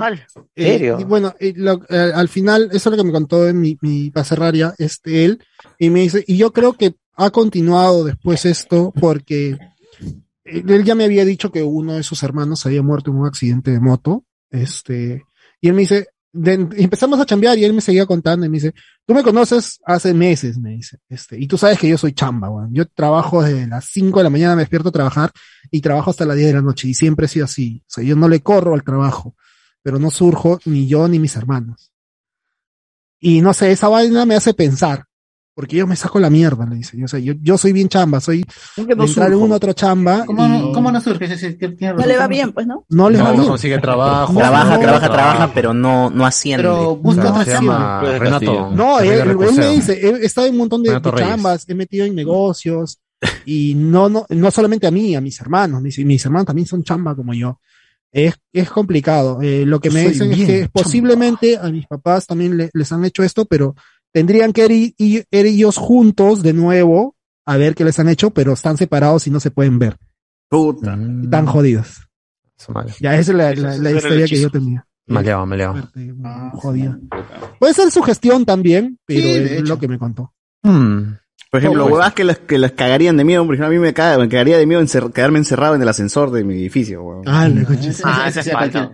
¿En 0.56 0.66
Eh, 0.66 0.72
serio? 0.72 0.98
y 1.00 1.04
bueno, 1.04 1.34
eh, 1.38 1.52
lo- 1.56 1.84
eh, 1.88 2.12
al 2.14 2.28
final, 2.28 2.68
eso 2.72 2.76
es 2.90 2.96
lo 2.96 3.02
que 3.02 3.06
me 3.06 3.12
contó 3.12 3.46
en 3.48 3.60
mi, 3.60 3.78
mi 3.80 4.10
ya, 4.10 4.74
este, 4.78 5.24
él, 5.24 5.42
y 5.78 5.90
me 5.90 6.00
dice, 6.00 6.24
y 6.26 6.36
yo 6.36 6.52
creo 6.52 6.72
que 6.74 6.94
ha 7.16 7.30
continuado 7.30 8.04
después 8.04 8.44
esto, 8.44 8.92
porque 9.00 9.56
él 10.44 10.84
ya 10.84 10.94
me 10.94 11.04
había 11.04 11.24
dicho 11.24 11.50
que 11.50 11.62
uno 11.62 11.94
de 11.94 12.02
sus 12.02 12.22
hermanos 12.22 12.64
había 12.66 12.82
muerto 12.82 13.10
en 13.10 13.18
un 13.18 13.26
accidente 13.26 13.70
de 13.70 13.80
moto, 13.80 14.24
este, 14.50 15.24
y 15.60 15.68
él 15.68 15.74
me 15.74 15.80
dice, 15.82 16.06
empezamos 16.44 17.18
a 17.20 17.26
chambear 17.26 17.58
y 17.58 17.64
él 17.64 17.72
me 17.72 17.80
seguía 17.80 18.06
contando 18.06 18.46
y 18.46 18.48
me 18.48 18.56
dice, 18.56 18.74
tú 19.06 19.14
me 19.14 19.22
conoces 19.22 19.80
hace 19.84 20.14
meses, 20.14 20.58
me 20.58 20.70
dice, 20.70 20.98
este, 21.08 21.38
y 21.38 21.46
tú 21.46 21.58
sabes 21.58 21.78
que 21.78 21.88
yo 21.88 21.98
soy 21.98 22.12
chamba, 22.12 22.50
weón. 22.50 22.72
Yo 22.72 22.86
trabajo 22.86 23.42
desde 23.42 23.66
las 23.66 23.86
5 23.86 24.18
de 24.18 24.24
la 24.24 24.30
mañana, 24.30 24.56
me 24.56 24.62
despierto 24.62 24.90
a 24.90 24.92
trabajar 24.92 25.30
y 25.70 25.80
trabajo 25.80 26.10
hasta 26.10 26.24
las 26.24 26.36
10 26.36 26.48
de 26.48 26.54
la 26.54 26.62
noche 26.62 26.88
y 26.88 26.94
siempre 26.94 27.26
he 27.26 27.28
sido 27.28 27.44
así. 27.44 27.82
O 27.86 27.90
sea, 27.90 28.04
yo 28.04 28.16
no 28.16 28.28
le 28.28 28.40
corro 28.40 28.74
al 28.74 28.84
trabajo, 28.84 29.34
pero 29.82 29.98
no 29.98 30.10
surjo 30.10 30.60
ni 30.64 30.86
yo 30.86 31.08
ni 31.08 31.18
mis 31.18 31.36
hermanos. 31.36 31.92
Y 33.20 33.40
no 33.40 33.52
sé, 33.52 33.72
esa 33.72 33.88
vaina 33.88 34.24
me 34.24 34.36
hace 34.36 34.54
pensar, 34.54 35.04
porque 35.58 35.74
yo 35.74 35.88
me 35.88 35.96
saco 35.96 36.20
la 36.20 36.30
mierda, 36.30 36.64
le 36.66 36.76
dice. 36.76 36.96
Yo, 36.96 37.08
sé, 37.08 37.20
yo, 37.20 37.34
yo 37.42 37.58
soy 37.58 37.72
bien 37.72 37.88
chamba, 37.88 38.20
soy 38.20 38.44
no 38.76 39.04
entrar 39.04 39.32
en 39.32 39.38
una 39.38 39.56
otra 39.56 39.74
chamba. 39.74 40.22
¿Cómo 40.24 40.46
y 40.46 40.48
no, 40.50 40.70
cómo 40.72 40.92
no 40.92 41.00
surge? 41.00 41.26
No 41.96 42.06
le 42.06 42.16
va 42.16 42.28
bien, 42.28 42.52
pues, 42.52 42.64
¿no? 42.64 42.84
no 42.88 43.10
les 43.10 43.18
No, 43.18 43.24
va 43.24 43.30
no 43.32 43.36
bien. 43.38 43.48
consigue 43.48 43.78
trabajo. 43.80 44.34
Trabaja, 44.38 44.74
no, 44.74 44.80
trabaja, 44.80 45.06
no, 45.08 45.12
trabaja, 45.12 45.50
pero 45.52 45.74
no, 45.74 46.10
no 46.10 46.24
asciende. 46.24 46.62
Pero 46.62 46.94
busca 46.94 47.24
No, 47.24 47.30
otra 47.30 47.44
Se 47.44 47.50
chamba. 47.50 47.72
llama 47.72 48.00
Pues, 48.02 48.18
Renato. 48.20 48.70
No, 48.70 49.00
él, 49.00 49.10
él 49.30 49.36
me 49.56 49.68
dice, 49.70 49.94
he 50.00 50.24
estado 50.24 50.46
en 50.46 50.52
un 50.52 50.58
montón 50.58 50.84
de, 50.84 50.92
de 50.92 51.12
chambas, 51.16 51.68
he 51.68 51.74
metido 51.74 52.06
en 52.06 52.14
negocios, 52.14 53.00
y 53.44 53.74
no, 53.74 54.08
no, 54.08 54.26
no 54.28 54.50
solamente 54.52 54.86
a 54.86 54.92
mí, 54.92 55.16
a 55.16 55.20
mis 55.20 55.40
hermanos, 55.40 55.82
mis, 55.82 55.98
mis 56.04 56.24
hermanos 56.24 56.46
también 56.46 56.68
son 56.68 56.84
chamba 56.84 57.16
como 57.16 57.34
yo. 57.34 57.58
Es, 58.12 58.34
es 58.52 58.70
complicado. 58.70 59.40
Eh, 59.42 59.64
lo 59.66 59.80
que 59.80 59.88
Yo 59.88 59.94
me 59.94 60.08
dicen 60.08 60.30
es 60.30 60.38
que 60.46 60.58
chamba. 60.60 60.70
posiblemente 60.72 61.58
a 61.58 61.68
mis 61.68 61.84
papás 61.88 62.26
también 62.28 62.56
le- 62.56 62.70
les 62.72 62.92
han 62.92 63.04
hecho 63.04 63.24
esto, 63.24 63.44
pero 63.44 63.74
tendrían 64.12 64.52
que 64.52 64.64
ir, 64.66 64.94
ir- 64.98 65.26
ir 65.30 65.46
ellos 65.46 65.76
juntos 65.76 66.42
de 66.42 66.52
nuevo 66.52 67.14
a 67.46 67.56
ver 67.56 67.74
qué 67.74 67.84
les 67.84 67.98
han 67.98 68.08
hecho, 68.08 68.30
pero 68.30 68.52
están 68.52 68.76
separados 68.76 69.26
y 69.26 69.30
no 69.30 69.40
se 69.40 69.50
pueden 69.50 69.78
ver. 69.78 69.96
Puta. 70.48 70.96
Mm. 70.96 71.24
Están 71.24 71.46
jodidos. 71.46 72.08
Ya 73.00 73.16
esa 73.16 73.32
es 73.32 73.58
la, 73.78 73.90
historia 73.92 74.26
que 74.26 74.40
yo 74.40 74.50
tenía. 74.50 74.84
Maleado, 75.06 75.46
maleado. 75.46 75.72
Fuerte, 75.74 76.14
jodida. 76.54 76.98
Puede 77.58 77.72
ser 77.72 77.90
su 77.90 78.02
gestión 78.02 78.44
también, 78.44 78.98
pero 79.06 79.20
Sí, 79.22 79.28
es 79.30 79.50
hecho. 79.52 79.64
lo 79.64 79.78
que 79.78 79.88
me 79.88 79.98
contó. 79.98 80.34
Hmm. 80.62 81.14
Por 81.50 81.60
ejemplo, 81.60 81.86
huevas 81.86 82.12
que 82.12 82.24
las, 82.24 82.38
que 82.40 82.58
las 82.58 82.72
cagarían 82.72 83.16
de 83.16 83.24
miedo, 83.24 83.46
por 83.46 83.54
ejemplo, 83.54 83.68
a 83.68 83.70
mí 83.70 83.78
me, 83.78 83.94
caga- 83.94 84.18
me 84.18 84.28
cagaría 84.28 84.58
de 84.58 84.66
miedo 84.66 84.82
encer- 84.82 85.10
quedarme 85.12 85.38
encerrado 85.38 85.74
en 85.76 85.80
el 85.82 85.88
ascensor 85.88 86.30
de 86.30 86.44
mi 86.44 86.54
edificio, 86.54 87.02
weón. 87.02 87.22
Ah, 87.26 87.48
coche. 87.66 87.90
Ah, 88.04 88.24
Ese- 88.28 88.40
esa 88.40 88.50
es 88.50 88.52
falta. 88.52 88.92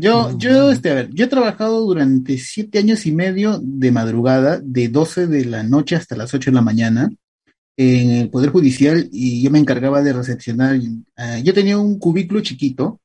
Yo, 0.00 0.36
yo, 0.38 0.70
este, 0.70 0.90
a 0.90 0.94
ver, 0.94 1.10
yo 1.12 1.24
he 1.24 1.28
trabajado 1.28 1.80
durante 1.80 2.38
siete 2.38 2.78
años 2.78 3.06
y 3.06 3.12
medio 3.12 3.58
de 3.62 3.90
madrugada, 3.90 4.60
de 4.62 4.88
12 4.88 5.26
de 5.26 5.44
la 5.44 5.62
noche 5.62 5.96
hasta 5.96 6.16
las 6.16 6.32
8 6.32 6.50
de 6.50 6.54
la 6.54 6.62
mañana, 6.62 7.10
en 7.76 8.10
el 8.10 8.30
Poder 8.30 8.50
Judicial 8.50 9.08
y 9.12 9.42
yo 9.42 9.50
me 9.50 9.58
encargaba 9.58 10.02
de 10.02 10.12
recepcionar. 10.12 10.76
eh, 10.76 11.42
yo 11.44 11.54
tenía 11.54 11.78
un 11.78 11.98
cubículo 11.98 12.40
chiquito, 12.40 13.00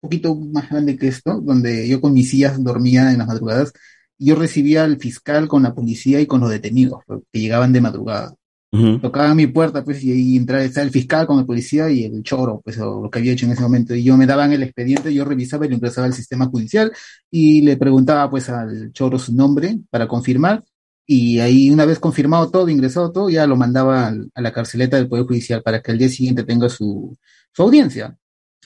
un 0.00 0.08
poquito 0.08 0.34
más 0.34 0.68
grande 0.70 0.96
que 0.96 1.08
esto, 1.08 1.40
donde 1.40 1.88
yo 1.88 2.00
con 2.00 2.12
mis 2.12 2.30
sillas 2.30 2.62
dormía 2.62 3.12
en 3.12 3.18
las 3.18 3.28
madrugadas 3.28 3.72
y 4.18 4.26
yo 4.26 4.34
recibía 4.36 4.84
al 4.84 4.98
fiscal 4.98 5.48
con 5.48 5.62
la 5.62 5.74
policía 5.74 6.20
y 6.20 6.26
con 6.26 6.40
los 6.40 6.50
detenidos 6.50 7.00
que 7.32 7.40
llegaban 7.40 7.72
de 7.72 7.80
madrugada. 7.80 8.34
Ujú. 8.72 9.00
Tocaban 9.00 9.36
mi 9.36 9.46
puerta, 9.48 9.84
pues, 9.84 10.02
y 10.02 10.12
ahí 10.12 10.36
entraba 10.36 10.64
estaba 10.64 10.84
el 10.86 10.90
fiscal 10.92 11.26
con 11.26 11.38
el 11.38 11.44
policía 11.44 11.90
y 11.90 12.04
el 12.04 12.22
choro, 12.22 12.62
pues, 12.64 12.78
lo 12.78 13.10
que 13.10 13.18
había 13.18 13.32
hecho 13.34 13.44
en 13.44 13.52
ese 13.52 13.60
momento. 13.62 13.94
Y 13.94 14.02
yo 14.02 14.16
me 14.16 14.24
daban 14.26 14.50
el 14.52 14.62
expediente, 14.62 15.12
yo 15.12 15.26
revisaba 15.26 15.66
y 15.66 15.68
lo 15.68 15.74
ingresaba 15.74 16.06
al 16.06 16.14
sistema 16.14 16.46
judicial 16.46 16.90
y 17.30 17.60
le 17.62 17.76
preguntaba, 17.76 18.30
pues, 18.30 18.48
al 18.48 18.90
choro 18.92 19.18
su 19.18 19.34
nombre 19.34 19.78
para 19.90 20.08
confirmar. 20.08 20.64
Y 21.06 21.40
ahí, 21.40 21.70
una 21.70 21.84
vez 21.84 21.98
confirmado 21.98 22.50
todo, 22.50 22.68
ingresado 22.70 23.12
todo, 23.12 23.28
ya 23.28 23.46
lo 23.46 23.56
mandaba 23.56 24.06
al- 24.06 24.30
a 24.34 24.40
la 24.40 24.52
carceleta 24.52 24.96
del 24.96 25.08
Poder 25.08 25.26
Judicial 25.26 25.62
para 25.62 25.82
que 25.82 25.90
al 25.90 25.98
día 25.98 26.08
siguiente 26.08 26.44
tenga 26.44 26.68
su, 26.70 27.14
su 27.52 27.62
audiencia. 27.62 28.16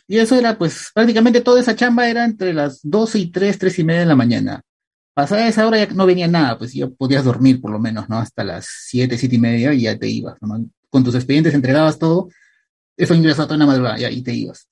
Y 0.09 0.19
eso 0.19 0.37
era, 0.37 0.57
pues, 0.59 0.91
prácticamente 0.95 1.41
toda 1.41 1.61
esa 1.61 1.75
chamba 1.77 2.09
era 2.09 2.25
entre 2.25 2.53
las 2.55 2.81
12 2.83 3.19
y 3.19 3.31
3, 3.33 3.59
3 3.59 3.79
y 3.81 3.85
media 3.85 4.01
de 4.01 4.07
la 4.07 4.17
mañana. 4.17 4.63
Pasada 5.17 5.49
esa 5.49 5.67
hora 5.67 5.79
ya 5.79 5.87
no 5.95 6.05
venía 6.05 6.29
nada, 6.29 6.59
pues 6.59 6.75
ya 6.75 6.89
podías 6.89 7.25
dormir 7.25 7.59
por 7.59 7.71
lo 7.71 7.79
menos, 7.79 8.07
¿no? 8.07 8.19
Hasta 8.19 8.45
las 8.45 8.67
7, 8.85 9.17
7 9.17 9.35
y 9.35 9.39
media 9.39 9.73
y 9.73 9.81
ya 9.81 9.99
te 9.99 10.07
ibas, 10.07 10.37
¿no? 10.43 10.69
Con 10.91 11.05
tus 11.05 11.15
expedientes 11.15 11.55
entregabas 11.55 11.99
todo, 11.99 12.29
eso 12.99 13.15
ingresaba 13.15 13.47
toda 13.47 13.57
la 13.57 13.65
madrugada, 13.65 13.97
ya, 13.97 14.11
y 14.11 14.21
te 14.21 14.35
ibas. 14.35 14.69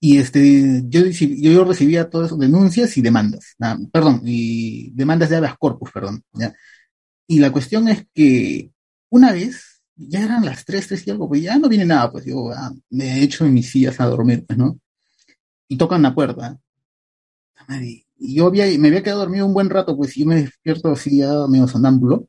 Y 0.00 0.18
este, 0.18 0.82
yo, 0.88 1.02
yo, 1.06 1.64
recibía 1.64 2.10
todas 2.10 2.26
esas 2.26 2.40
denuncias 2.40 2.96
y 2.96 3.02
demandas, 3.02 3.54
nada, 3.56 3.78
perdón, 3.92 4.22
y 4.24 4.90
demandas 4.94 5.30
de 5.30 5.36
habeas 5.36 5.56
corpus, 5.58 5.92
perdón, 5.92 6.24
¿ya? 6.32 6.52
Y 7.28 7.38
la 7.38 7.52
cuestión 7.52 7.86
es 7.86 8.08
que 8.12 8.72
una 9.10 9.30
vez, 9.30 9.80
ya 9.94 10.24
eran 10.24 10.44
las 10.44 10.64
3, 10.64 10.88
3 10.88 11.06
y 11.06 11.10
algo, 11.12 11.28
pues 11.28 11.40
ya 11.40 11.56
no 11.56 11.68
viene 11.68 11.86
nada, 11.86 12.10
pues 12.10 12.24
yo 12.24 12.50
ah, 12.50 12.72
me 12.90 13.20
he 13.20 13.22
hecho 13.22 13.46
en 13.46 13.54
mis 13.54 13.70
sillas 13.70 14.00
a 14.00 14.06
dormir, 14.06 14.44
pues, 14.44 14.58
¿no? 14.58 14.76
Y 15.68 15.76
tocan 15.76 16.02
la 16.02 16.16
puerta. 16.16 16.58
Madre, 17.68 18.06
Y 18.22 18.34
yo 18.36 18.46
había, 18.46 18.66
me 18.78 18.88
había 18.88 19.02
quedado 19.02 19.20
dormido 19.20 19.46
un 19.46 19.54
buen 19.54 19.70
rato, 19.70 19.96
pues 19.96 20.14
yo 20.14 20.26
me 20.26 20.36
despierto 20.42 20.90
así 20.92 21.18
ya 21.18 21.46
medio 21.48 21.66
sonámbulo, 21.66 22.28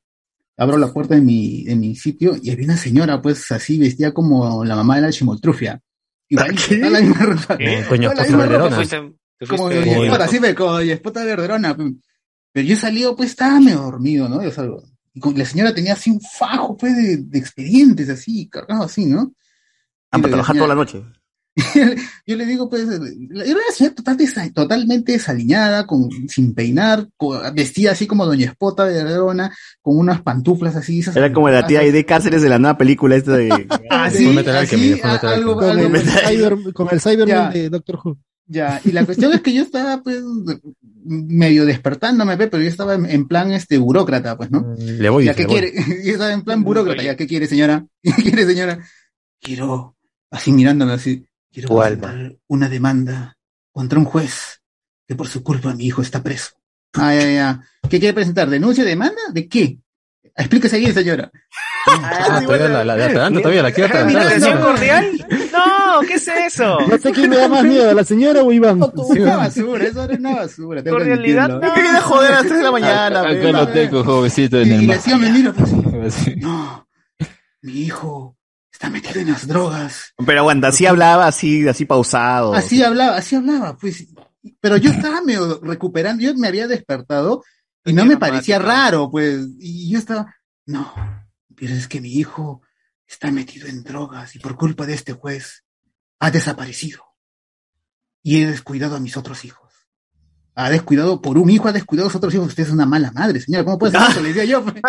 abro 0.58 0.78
la 0.78 0.92
puerta 0.94 1.16
de 1.16 1.22
mi, 1.22 1.64
de 1.66 1.76
mi 1.76 1.96
sitio 1.96 2.36
y 2.42 2.50
había 2.50 2.66
una 2.66 2.78
señora, 2.78 3.22
pues 3.22 3.52
así, 3.52 3.78
vestida 3.78 4.14
como 4.14 4.64
la 4.64 4.76
mamá 4.76 4.96
de 4.96 5.02
la 5.04 5.12
chimoltrufia. 5.12 5.82
Igual, 6.30 6.56
toda 6.56 6.90
la 6.90 7.02
misma 7.02 7.26
ropa. 7.26 7.58
Eh, 7.60 7.86
coño, 7.90 8.10
Toda 8.12 8.24
la 8.24 8.28
misma 8.30 8.46
ropa. 8.46 8.76
fuiste- 8.78 9.14
te 9.38 9.48
Como 9.48 9.64
fuiste- 9.68 9.80
Doña 9.86 10.00
Uy. 10.00 10.06
Espota, 10.08 10.24
así 10.26 10.40
me, 10.40 10.56
como 10.56 10.80
Verderona. 11.26 11.76
pe. 11.76 11.94
Pero 12.54 12.68
yo 12.68 12.74
he 12.76 12.78
salido, 12.78 13.16
pues 13.16 13.32
estaba 13.32 13.60
medio 13.60 13.82
dormido, 13.82 14.30
¿no? 14.30 14.42
Yo 14.42 14.52
salgo. 14.52 14.84
Y 15.14 15.20
con- 15.20 15.38
la 15.38 15.44
señora 15.46 15.74
tenía 15.74 15.94
así 15.94 16.10
un 16.10 16.22
fajo, 16.22 16.78
pues, 16.78 16.96
de, 16.96 17.18
de 17.18 17.38
expedientes, 17.40 18.08
así, 18.10 18.48
cargado 18.48 18.84
así, 18.84 19.06
¿no? 19.08 19.34
Ah, 20.12 20.20
Y 20.20 20.22
para 20.22 20.32
trabajar 20.34 20.56
señora- 20.56 20.66
toda 20.68 20.76
la 20.76 20.82
noche. 20.82 21.04
yo 22.26 22.38
le 22.38 22.46
digo, 22.46 22.70
pues, 22.70 22.84
era 22.84 23.00
una 23.00 23.62
señora 23.76 23.96
total 23.96 24.18
desa- 24.18 24.54
totalmente 24.54 25.12
desaliñada, 25.12 25.86
con, 25.86 26.10
sin 26.30 26.54
peinar, 26.54 27.10
co- 27.18 27.42
vestida 27.54 27.92
así 27.92 28.08
como 28.08 28.26
Doña 28.26 28.46
Espota 28.48 28.86
de 28.86 29.04
Verona, 29.04 29.54
con 29.82 29.98
unas 29.98 30.22
pantuflas 30.22 30.76
así. 30.76 31.00
esas 31.00 31.16
Era 31.16 31.34
como 31.34 31.50
la 31.50 31.68
tía 31.68 31.82
de 31.82 32.06
Cáceres 32.06 32.42
de 32.42 32.50
la 32.50 32.58
nueva 32.60 32.78
película 32.78 33.16
esta 33.16 33.34
de... 33.36 33.50
Así, 33.90 34.26
Alchemy, 34.26 34.40
así, 34.50 34.76
Fullmetal 35.02 35.30
a- 35.30 35.34
algo, 35.36 35.56
Con 35.56 35.70
algo- 35.80 35.96
el, 35.96 36.02
cyber, 36.10 36.58
con 36.74 36.88
el 36.92 37.02
Cyberman 37.02 37.28
Ya. 37.28 37.50
de 37.50 37.70
Doctor 37.70 38.00
Who. 38.04 38.18
Ya, 38.48 38.82
y 38.84 38.92
la 38.92 39.06
cuestión 39.06 39.32
es 39.34 39.42
que 39.42 39.54
yo 39.54 39.62
estaba, 39.62 40.02
pues, 40.04 40.22
medio 41.06 41.66
despertándome, 41.66 42.36
pe, 42.38 42.48
pero 42.48 42.62
yo 42.64 42.70
estaba 42.70 42.96
en, 42.96 43.06
en 43.10 43.28
plan, 43.28 43.52
este, 43.54 43.78
burócrata, 43.78 44.36
pues, 44.38 44.52
¿no? 44.52 44.74
Le 44.78 45.10
voy, 45.10 45.26
ya, 45.26 45.34
¿qué 45.34 45.44
le 45.44 45.48
voy. 45.48 45.60
quiere? 45.60 45.74
Yo 46.06 46.12
estaba 46.14 46.34
en 46.34 46.42
plan 46.44 46.64
burócrata, 46.64 47.02
ya, 47.02 47.16
¿qué 47.16 47.28
quiere, 47.28 47.48
señora? 47.48 47.86
¿Qué 48.04 48.12
quiere, 48.12 48.46
señora? 48.46 48.80
Quiero, 49.42 49.96
así 50.30 50.52
mirándome 50.52 50.94
así, 50.94 51.26
quiero 51.52 51.68
Tu 51.70 51.82
alma. 51.82 52.08
presentar 52.08 52.38
una 52.48 52.70
demanda 52.70 53.38
contra 53.72 54.00
un 54.00 54.06
juez 54.06 54.62
que 55.08 55.16
por 55.16 55.28
su 55.28 55.44
culpa 55.44 55.74
mi 55.74 55.86
hijo 55.86 56.02
está 56.02 56.22
preso. 56.24 56.52
Ah, 56.94 57.14
ya, 57.16 57.30
ya. 57.32 57.62
¿Qué 57.90 58.00
quiere 58.00 58.14
presentar? 58.14 58.50
¿Denuncia, 58.50 58.84
demanda? 58.84 59.22
¿De 59.32 59.48
qué? 59.48 59.78
Explíquese 60.36 60.78
bien, 60.80 60.94
señora. 60.94 61.32
Ah, 61.88 62.42
todavía 62.46 62.68
la, 62.70 62.86
la 62.86 62.96
de 62.96 63.42
todavía 63.42 63.64
la 63.64 63.72
quiero 63.72 63.94
adelantar. 63.94 64.28
¿Atención 64.28 64.60
No. 64.60 64.66
cordial? 64.68 65.12
No, 65.52 66.00
¿qué 66.08 66.14
es 66.14 66.28
eso? 66.28 66.78
No 66.88 66.98
sé 66.98 67.12
quién 67.12 67.30
me 67.30 67.38
da 67.38 67.48
más 67.48 67.64
miedo, 67.64 67.94
la 67.94 68.04
señora 68.06 68.42
o 68.44 68.52
Iván. 68.54 68.80
una 68.96 69.36
basura, 69.38 69.84
eso 69.86 70.04
era 70.04 70.16
una 70.18 70.36
basura. 70.36 70.84
Cordialidad, 70.84 71.50
no. 71.50 71.60
¿Qué 71.74 71.82
quiere 71.82 72.00
joder 72.00 72.32
a 72.32 72.36
las 72.36 72.44
3 72.46 72.58
de 72.58 72.64
la 72.64 72.72
mañana? 72.72 73.22
Acá 73.22 73.52
lo 73.52 73.68
tengo, 73.70 74.04
jovencito, 74.04 74.60
en 74.62 74.68
Y, 74.68 74.72
el 74.72 74.84
y 74.84 74.88
mar. 74.88 74.98
tía 75.00 75.18
me 75.18 75.32
mira, 75.32 75.54
pues, 75.54 76.38
no, 76.38 76.88
mi 77.62 77.74
hijo 77.82 78.38
está 78.82 78.90
metido 78.90 79.22
en 79.22 79.32
las 79.32 79.46
drogas. 79.46 80.14
Pero 80.26 80.40
aguanta, 80.40 80.70
así 80.70 80.88
hablaba, 80.88 81.28
así, 81.28 81.68
así 81.68 81.86
pausado. 81.86 82.56
Así 82.56 82.82
hablaba, 82.82 83.16
así 83.16 83.36
hablaba, 83.36 83.78
pues. 83.78 84.08
Pero 84.60 84.78
yo 84.78 84.90
estaba 84.90 85.22
medio 85.22 85.60
recuperando, 85.62 86.24
yo 86.24 86.34
me 86.34 86.48
había 86.48 86.68
despertado 86.68 87.44
y 87.86 87.94
no 87.94 88.06
me 88.06 88.18
parecía 88.18 88.58
raro, 88.58 89.12
pues. 89.12 89.48
Y 89.60 89.92
yo 89.92 90.00
estaba, 90.00 90.36
no, 90.66 90.92
pero 91.56 91.76
es 91.76 91.88
que 91.88 92.02
mi 92.02 92.12
hijo 92.12 92.64
está 93.08 93.32
metido 93.32 93.68
en 93.68 93.84
drogas 93.84 94.36
y 94.36 94.40
por 94.40 94.56
culpa 94.56 94.88
de 94.88 94.96
este 94.96 95.14
juez 95.14 95.64
ha 96.18 96.32
desaparecido. 96.32 97.06
Y 98.24 98.42
he 98.42 98.48
descuidado 98.48 98.96
a 98.96 99.00
mis 99.00 99.16
otros 99.16 99.46
hijos. 99.46 99.71
Ha 100.66 100.70
descuidado, 100.70 101.22
por 101.22 101.38
un 101.38 101.50
hijo 101.50 101.68
ha 101.68 101.72
descuidado 101.74 102.08
a 102.08 102.12
sus 102.12 102.18
otros 102.18 102.34
hijos. 102.34 102.48
Usted 102.48 102.64
es 102.64 102.72
una 102.72 102.86
mala 102.86 103.12
madre, 103.12 103.40
señora. 103.42 103.64
¿Cómo 103.64 103.80
puede 103.80 103.98
ser 103.98 104.10
eso? 104.12 104.22
Le 104.22 104.28
decía 104.34 104.46
yo. 104.46 104.64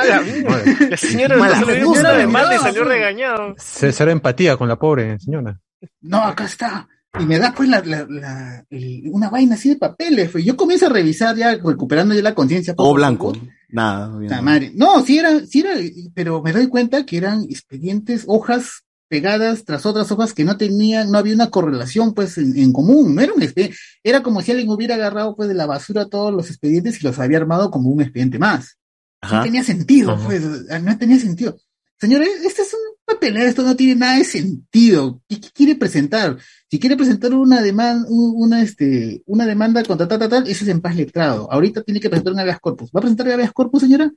la 0.90 0.96
señora 0.96 1.36
Mala 1.36 1.64
se 1.64 1.78
y 1.78 1.82
¿no? 1.82 2.62
salió 2.62 2.84
regañado. 2.84 3.54
Cero 3.58 4.10
empatía 4.10 4.56
con 4.56 4.68
la 4.68 4.76
pobre 4.76 5.18
señora. 5.18 5.58
No, 6.00 6.22
acá 6.22 6.44
está. 6.44 6.88
Y 7.18 7.24
me 7.24 7.38
da 7.38 7.52
pues 7.54 7.68
la, 7.68 7.82
la- 7.84 8.06
la- 8.08 8.64
el- 8.70 9.02
una 9.12 9.28
vaina 9.28 9.54
así 9.54 9.68
de 9.70 9.76
papeles. 9.76 10.30
pues. 10.30 10.44
Yo 10.44 10.56
comienzo 10.56 10.86
a 10.86 10.90
revisar 10.90 11.36
ya, 11.36 11.54
recuperando 11.56 12.14
ya 12.14 12.22
la 12.22 12.34
conciencia. 12.34 12.74
Todo 12.74 12.94
blanco. 12.94 13.32
poco. 13.32 13.46
Nada. 13.68 14.08
Madre. 14.42 14.72
No, 14.74 15.02
sí 15.02 15.18
era, 15.18 15.40
sí 15.46 15.60
era, 15.60 15.70
pero 16.14 16.42
me 16.42 16.52
doy 16.52 16.68
cuenta 16.68 17.04
que 17.06 17.16
eran 17.16 17.44
expedientes, 17.44 18.24
hojas 18.26 18.82
pegadas 19.12 19.66
tras 19.66 19.84
otras 19.84 20.10
hojas 20.10 20.32
que 20.32 20.42
no 20.42 20.56
tenían, 20.56 21.10
no 21.10 21.18
había 21.18 21.34
una 21.34 21.50
correlación 21.50 22.14
pues 22.14 22.38
en, 22.38 22.56
en 22.56 22.72
común, 22.72 23.14
no 23.14 23.20
era 23.20 23.34
un 23.34 23.42
expediente, 23.42 23.76
era 24.02 24.22
como 24.22 24.40
si 24.40 24.52
alguien 24.52 24.70
hubiera 24.70 24.94
agarrado 24.94 25.36
pues 25.36 25.50
de 25.50 25.54
la 25.54 25.66
basura 25.66 26.06
todos 26.06 26.32
los 26.32 26.48
expedientes 26.48 26.98
y 26.98 27.04
los 27.04 27.18
había 27.18 27.36
armado 27.36 27.70
como 27.70 27.90
un 27.90 28.00
expediente 28.00 28.38
más. 28.38 28.78
Ajá. 29.20 29.36
No 29.36 29.42
tenía 29.42 29.62
sentido, 29.64 30.12
Ajá. 30.12 30.24
pues, 30.24 30.42
no 30.82 30.96
tenía 30.96 31.18
sentido. 31.18 31.58
Señores, 32.00 32.30
este 32.42 32.62
es 32.62 32.72
un 32.72 32.80
papelero, 33.04 33.44
esto 33.44 33.62
no 33.62 33.76
tiene 33.76 33.96
nada 33.96 34.16
de 34.16 34.24
sentido. 34.24 35.20
¿Qué, 35.28 35.38
qué 35.42 35.50
quiere 35.52 35.74
presentar? 35.74 36.38
Si 36.70 36.80
quiere 36.80 36.96
presentar 36.96 37.34
una 37.34 37.60
demanda, 37.60 38.06
una, 38.08 38.62
este, 38.62 39.22
una 39.26 39.44
demanda 39.44 39.84
contra 39.84 40.08
tal, 40.08 40.20
tal, 40.20 40.30
tal, 40.30 40.48
eso 40.48 40.64
es 40.64 40.70
en 40.70 40.80
paz 40.80 40.96
letrado. 40.96 41.52
Ahorita 41.52 41.82
tiene 41.82 42.00
que 42.00 42.08
presentar 42.08 42.32
un 42.32 42.40
habeas 42.40 42.60
corpus. 42.60 42.90
¿Va 42.90 43.00
a 43.00 43.02
presentar 43.02 43.28
habeas 43.28 43.52
corpus, 43.52 43.82
señora? 43.82 44.10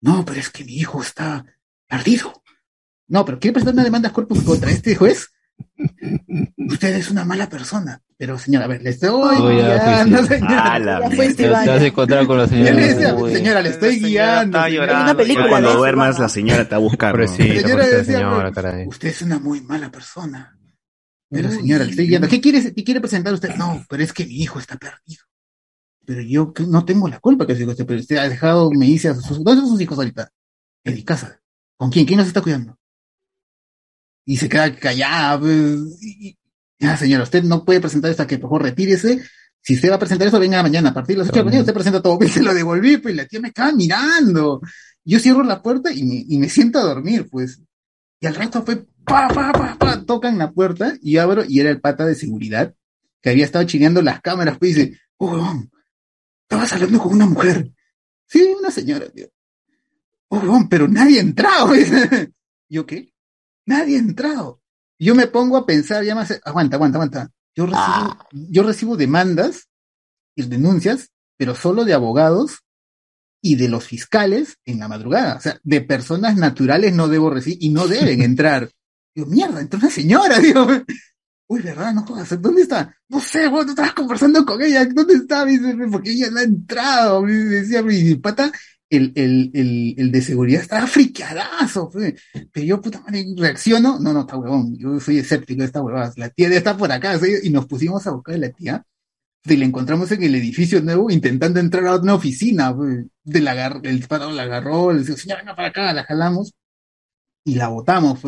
No, 0.00 0.24
pero 0.24 0.38
es 0.38 0.50
que 0.50 0.64
mi 0.64 0.76
hijo 0.76 1.02
está 1.02 1.44
perdido. 1.88 2.44
No, 3.08 3.24
pero 3.24 3.38
quiere 3.38 3.52
presentar 3.54 3.74
una 3.74 3.84
demanda 3.84 4.10
corpus 4.12 4.42
contra 4.42 4.70
este 4.70 4.94
juez. 4.96 5.28
Usted 6.68 6.96
es 6.96 7.10
una 7.10 7.24
mala 7.24 7.48
persona. 7.48 8.02
Pero, 8.18 8.38
señora, 8.38 8.64
a 8.64 8.68
ver, 8.68 8.82
le 8.82 8.90
estoy 8.90 9.10
guiando, 9.10 10.16
fuiste. 10.18 10.38
señora. 10.38 10.72
Ah, 10.72 10.78
la 10.78 10.92
Ya 11.00 11.08
mierda. 11.08 11.16
fuiste, 11.16 11.34
Te, 11.34 11.42
te 11.44 11.48
vaya. 11.50 11.72
vas 11.72 11.82
a 11.82 11.86
encontrar 11.86 12.26
con 12.26 12.38
la 12.38 12.46
Yo 12.46 12.56
le 12.56 12.64
señora. 12.66 12.86
decía, 12.86 13.36
señora, 13.38 13.62
le 13.62 13.68
estoy 13.70 13.98
guiando. 14.00 14.58
está 14.58 14.68
señora. 14.68 14.86
llorando, 14.86 15.04
Una 15.12 15.16
película 15.16 15.48
Cuando 15.48 15.74
duermas, 15.76 16.18
la 16.18 16.28
señora 16.28 16.64
te 16.64 16.70
va 16.70 16.76
a 16.76 16.80
buscar. 16.80 17.14
Señora 17.28 17.36
pobrecita 17.36 17.86
decía, 17.96 18.04
señora, 18.16 18.42
pues, 18.42 18.54
caray. 18.54 18.86
Usted 18.88 19.08
es 19.08 19.22
una 19.22 19.38
muy 19.38 19.60
mala 19.60 19.90
persona. 19.90 20.58
Pero 21.30 21.50
señora, 21.50 21.84
le 21.84 21.90
estoy 21.90 22.06
guiando. 22.08 22.28
¿Qué 22.28 22.40
quiere, 22.40 22.74
qué 22.74 22.84
quiere 22.84 23.00
presentar 23.00 23.32
usted? 23.34 23.54
No, 23.56 23.84
pero 23.88 24.02
es 24.02 24.12
que 24.12 24.24
mi 24.26 24.36
hijo 24.42 24.58
está 24.58 24.76
perdido. 24.76 25.22
Pero 26.06 26.20
yo 26.22 26.52
que 26.52 26.64
no 26.64 26.84
tengo 26.84 27.08
la 27.08 27.18
culpa 27.18 27.46
que 27.46 27.54
su 27.56 27.62
hijo 27.62 27.72
esté 27.72 27.84
perdido. 27.84 28.02
Usted 28.02 28.16
ha 28.18 28.28
dejado, 28.28 28.70
me 28.70 28.86
dice, 28.86 29.08
a 29.08 29.14
sus, 29.14 29.38
¿dónde 29.42 29.52
están 29.54 29.68
sus 29.68 29.80
hijos 29.80 29.98
ahorita? 29.98 30.30
En 30.84 30.94
mi 30.94 31.02
casa. 31.02 31.40
¿Con 31.76 31.90
quién? 31.90 32.06
¿Quién 32.06 32.18
nos 32.18 32.28
está 32.28 32.40
cuidando? 32.40 32.78
Y 34.26 34.36
se 34.36 34.48
queda 34.48 34.74
callada. 34.76 35.40
pues, 35.40 35.98
y- 36.02 36.36
ya, 36.78 36.94
señora, 36.98 37.22
usted 37.22 37.42
no 37.42 37.64
puede 37.64 37.80
presentar 37.80 38.10
esto 38.10 38.26
que 38.26 38.36
por 38.38 38.50
favor 38.50 38.64
retírese. 38.64 39.22
Si 39.62 39.74
usted 39.74 39.90
va 39.90 39.94
a 39.94 39.98
presentar 39.98 40.28
eso, 40.28 40.38
venga 40.38 40.62
mañana. 40.62 40.90
A 40.90 40.94
partir 40.94 41.16
de 41.16 41.20
las 41.20 41.28
8 41.28 41.36
de 41.36 41.40
la 41.40 41.44
mañana 41.46 41.62
usted 41.62 41.72
presenta 41.74 42.02
todo. 42.02 42.18
Y 42.22 42.28
se 42.28 42.42
lo 42.42 42.52
devolví, 42.52 42.98
pues 42.98 43.14
y 43.14 43.16
la 43.16 43.24
tía 43.26 43.40
me 43.40 43.48
estaba 43.48 43.72
mirando. 43.72 44.60
Yo 45.04 45.18
cierro 45.20 45.42
la 45.42 45.62
puerta 45.62 45.90
y 45.92 46.04
me, 46.04 46.24
y 46.28 46.38
me 46.38 46.48
siento 46.50 46.78
a 46.78 46.82
dormir, 46.82 47.28
pues. 47.30 47.62
Y 48.20 48.26
al 48.26 48.34
rato 48.34 48.62
fue, 48.64 48.84
pa, 49.04 49.28
pa, 49.28 49.52
pa, 49.52 49.76
pa, 49.78 50.04
tocan 50.04 50.36
la 50.36 50.50
puerta 50.50 50.94
y 51.00 51.16
abro 51.16 51.44
y 51.48 51.60
era 51.60 51.70
el 51.70 51.80
pata 51.80 52.04
de 52.04 52.14
seguridad 52.14 52.74
que 53.22 53.30
había 53.30 53.44
estado 53.44 53.64
chineando 53.64 54.02
las 54.02 54.20
cámaras, 54.20 54.58
pues 54.58 54.72
y 54.72 54.74
dice, 54.74 55.00
oh, 55.18 55.62
estabas 56.42 56.72
hablando 56.72 56.98
con 56.98 57.12
una 57.14 57.26
mujer. 57.26 57.72
Sí, 58.26 58.54
una 58.58 58.70
señora, 58.70 59.08
tío. 59.08 59.28
Oh, 60.28 60.66
pero 60.68 60.88
nadie 60.88 61.18
ha 61.18 61.22
entrado. 61.22 61.72
¿Yo 62.68 62.84
qué? 62.86 63.12
Nadie 63.66 63.96
ha 63.96 64.00
entrado. 64.00 64.60
Yo 64.98 65.14
me 65.14 65.26
pongo 65.26 65.56
a 65.56 65.66
pensar, 65.66 66.04
ya 66.04 66.14
más, 66.14 66.40
aguanta, 66.44 66.76
aguanta, 66.76 66.98
aguanta. 66.98 67.30
Yo 67.54 67.66
recibo, 67.66 68.18
yo 68.32 68.62
recibo 68.62 68.96
demandas 68.96 69.68
y 70.34 70.42
denuncias, 70.42 71.10
pero 71.36 71.54
solo 71.54 71.84
de 71.84 71.94
abogados 71.94 72.60
y 73.42 73.56
de 73.56 73.68
los 73.68 73.84
fiscales 73.84 74.58
en 74.64 74.78
la 74.78 74.88
madrugada. 74.88 75.36
O 75.36 75.40
sea, 75.40 75.58
de 75.62 75.80
personas 75.80 76.36
naturales 76.36 76.94
no 76.94 77.08
debo 77.08 77.30
recibir 77.30 77.58
y 77.60 77.70
no 77.70 77.86
deben 77.88 78.22
entrar. 78.22 78.70
Digo, 79.14 79.28
mierda, 79.28 79.60
entró 79.60 79.78
una 79.78 79.90
señora, 79.90 80.38
digo. 80.40 80.66
Uy, 81.48 81.62
¿verdad? 81.62 81.94
No 81.94 82.04
jodas, 82.04 82.40
¿dónde 82.42 82.62
está? 82.62 82.94
No 83.08 83.20
sé, 83.20 83.46
vos 83.48 83.64
tú 83.64 83.70
estabas 83.70 83.94
conversando 83.94 84.44
con 84.44 84.60
ella, 84.60 84.84
¿dónde 84.84 85.14
está? 85.14 85.44
Me 85.44 85.52
dice, 85.52 85.76
porque 85.92 86.10
ella 86.10 86.30
no 86.30 86.40
ha 86.40 86.42
entrado. 86.42 87.22
Me 87.22 87.32
decía 87.32 87.82
mi 87.82 88.16
pata, 88.16 88.50
el, 88.90 89.12
el, 89.16 89.50
el, 89.54 89.94
el 89.98 90.12
de 90.12 90.22
seguridad 90.22 90.62
estaba 90.62 90.86
friqueadazo, 90.86 91.90
pero 92.52 92.66
yo, 92.66 92.80
puta 92.80 93.00
madre, 93.00 93.26
reacciono. 93.36 93.98
No, 93.98 94.12
no, 94.12 94.20
está 94.20 94.36
huevón, 94.36 94.76
yo 94.78 95.00
soy 95.00 95.18
escéptico 95.18 95.60
de 95.60 95.66
esta 95.66 95.82
huevada. 95.82 96.12
La 96.16 96.30
tía 96.30 96.48
ya 96.48 96.56
está 96.56 96.76
por 96.76 96.90
acá, 96.92 97.18
¿sí? 97.18 97.26
y 97.42 97.50
nos 97.50 97.66
pusimos 97.66 98.06
a 98.06 98.12
buscar 98.12 98.34
a 98.36 98.38
la 98.38 98.50
tía. 98.50 98.84
Y 99.48 99.56
la 99.56 99.64
encontramos 99.64 100.10
en 100.10 100.22
el 100.24 100.34
edificio 100.34 100.80
nuevo 100.82 101.08
intentando 101.10 101.60
entrar 101.60 101.86
a 101.86 101.96
una 101.96 102.14
oficina. 102.14 102.74
De 103.24 103.40
la 103.40 103.52
agar- 103.52 103.80
el 103.84 103.96
disparo 103.98 104.30
la 104.32 104.42
agarró, 104.42 104.92
le 104.92 105.02
dijo, 105.04 105.16
señora, 105.16 105.40
venga 105.42 105.54
para 105.56 105.68
acá, 105.68 105.92
la 105.92 106.04
jalamos 106.04 106.52
y 107.44 107.54
la 107.54 107.68
botamos. 107.68 108.18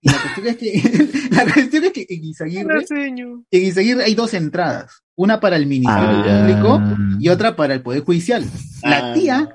Y 0.00 0.10
la 0.10 0.20
cuestión 0.20 0.46
es 0.48 0.56
que, 0.56 1.28
la 1.30 1.44
cuestión 1.52 1.84
es 1.84 1.92
que 1.92 2.06
en 2.08 2.24
Izaguirre, 2.24 2.84
en 3.50 3.62
Izaguirre 3.62 4.04
hay 4.04 4.14
dos 4.14 4.34
entradas, 4.34 5.02
una 5.14 5.38
para 5.40 5.56
el 5.56 5.66
Ministerio 5.66 6.08
Ah. 6.08 6.40
Público 6.46 6.82
y 7.20 7.28
otra 7.28 7.56
para 7.56 7.72
el 7.74 7.82
Poder 7.82 8.02
Judicial. 8.02 8.44
La 8.82 9.14
tía, 9.14 9.48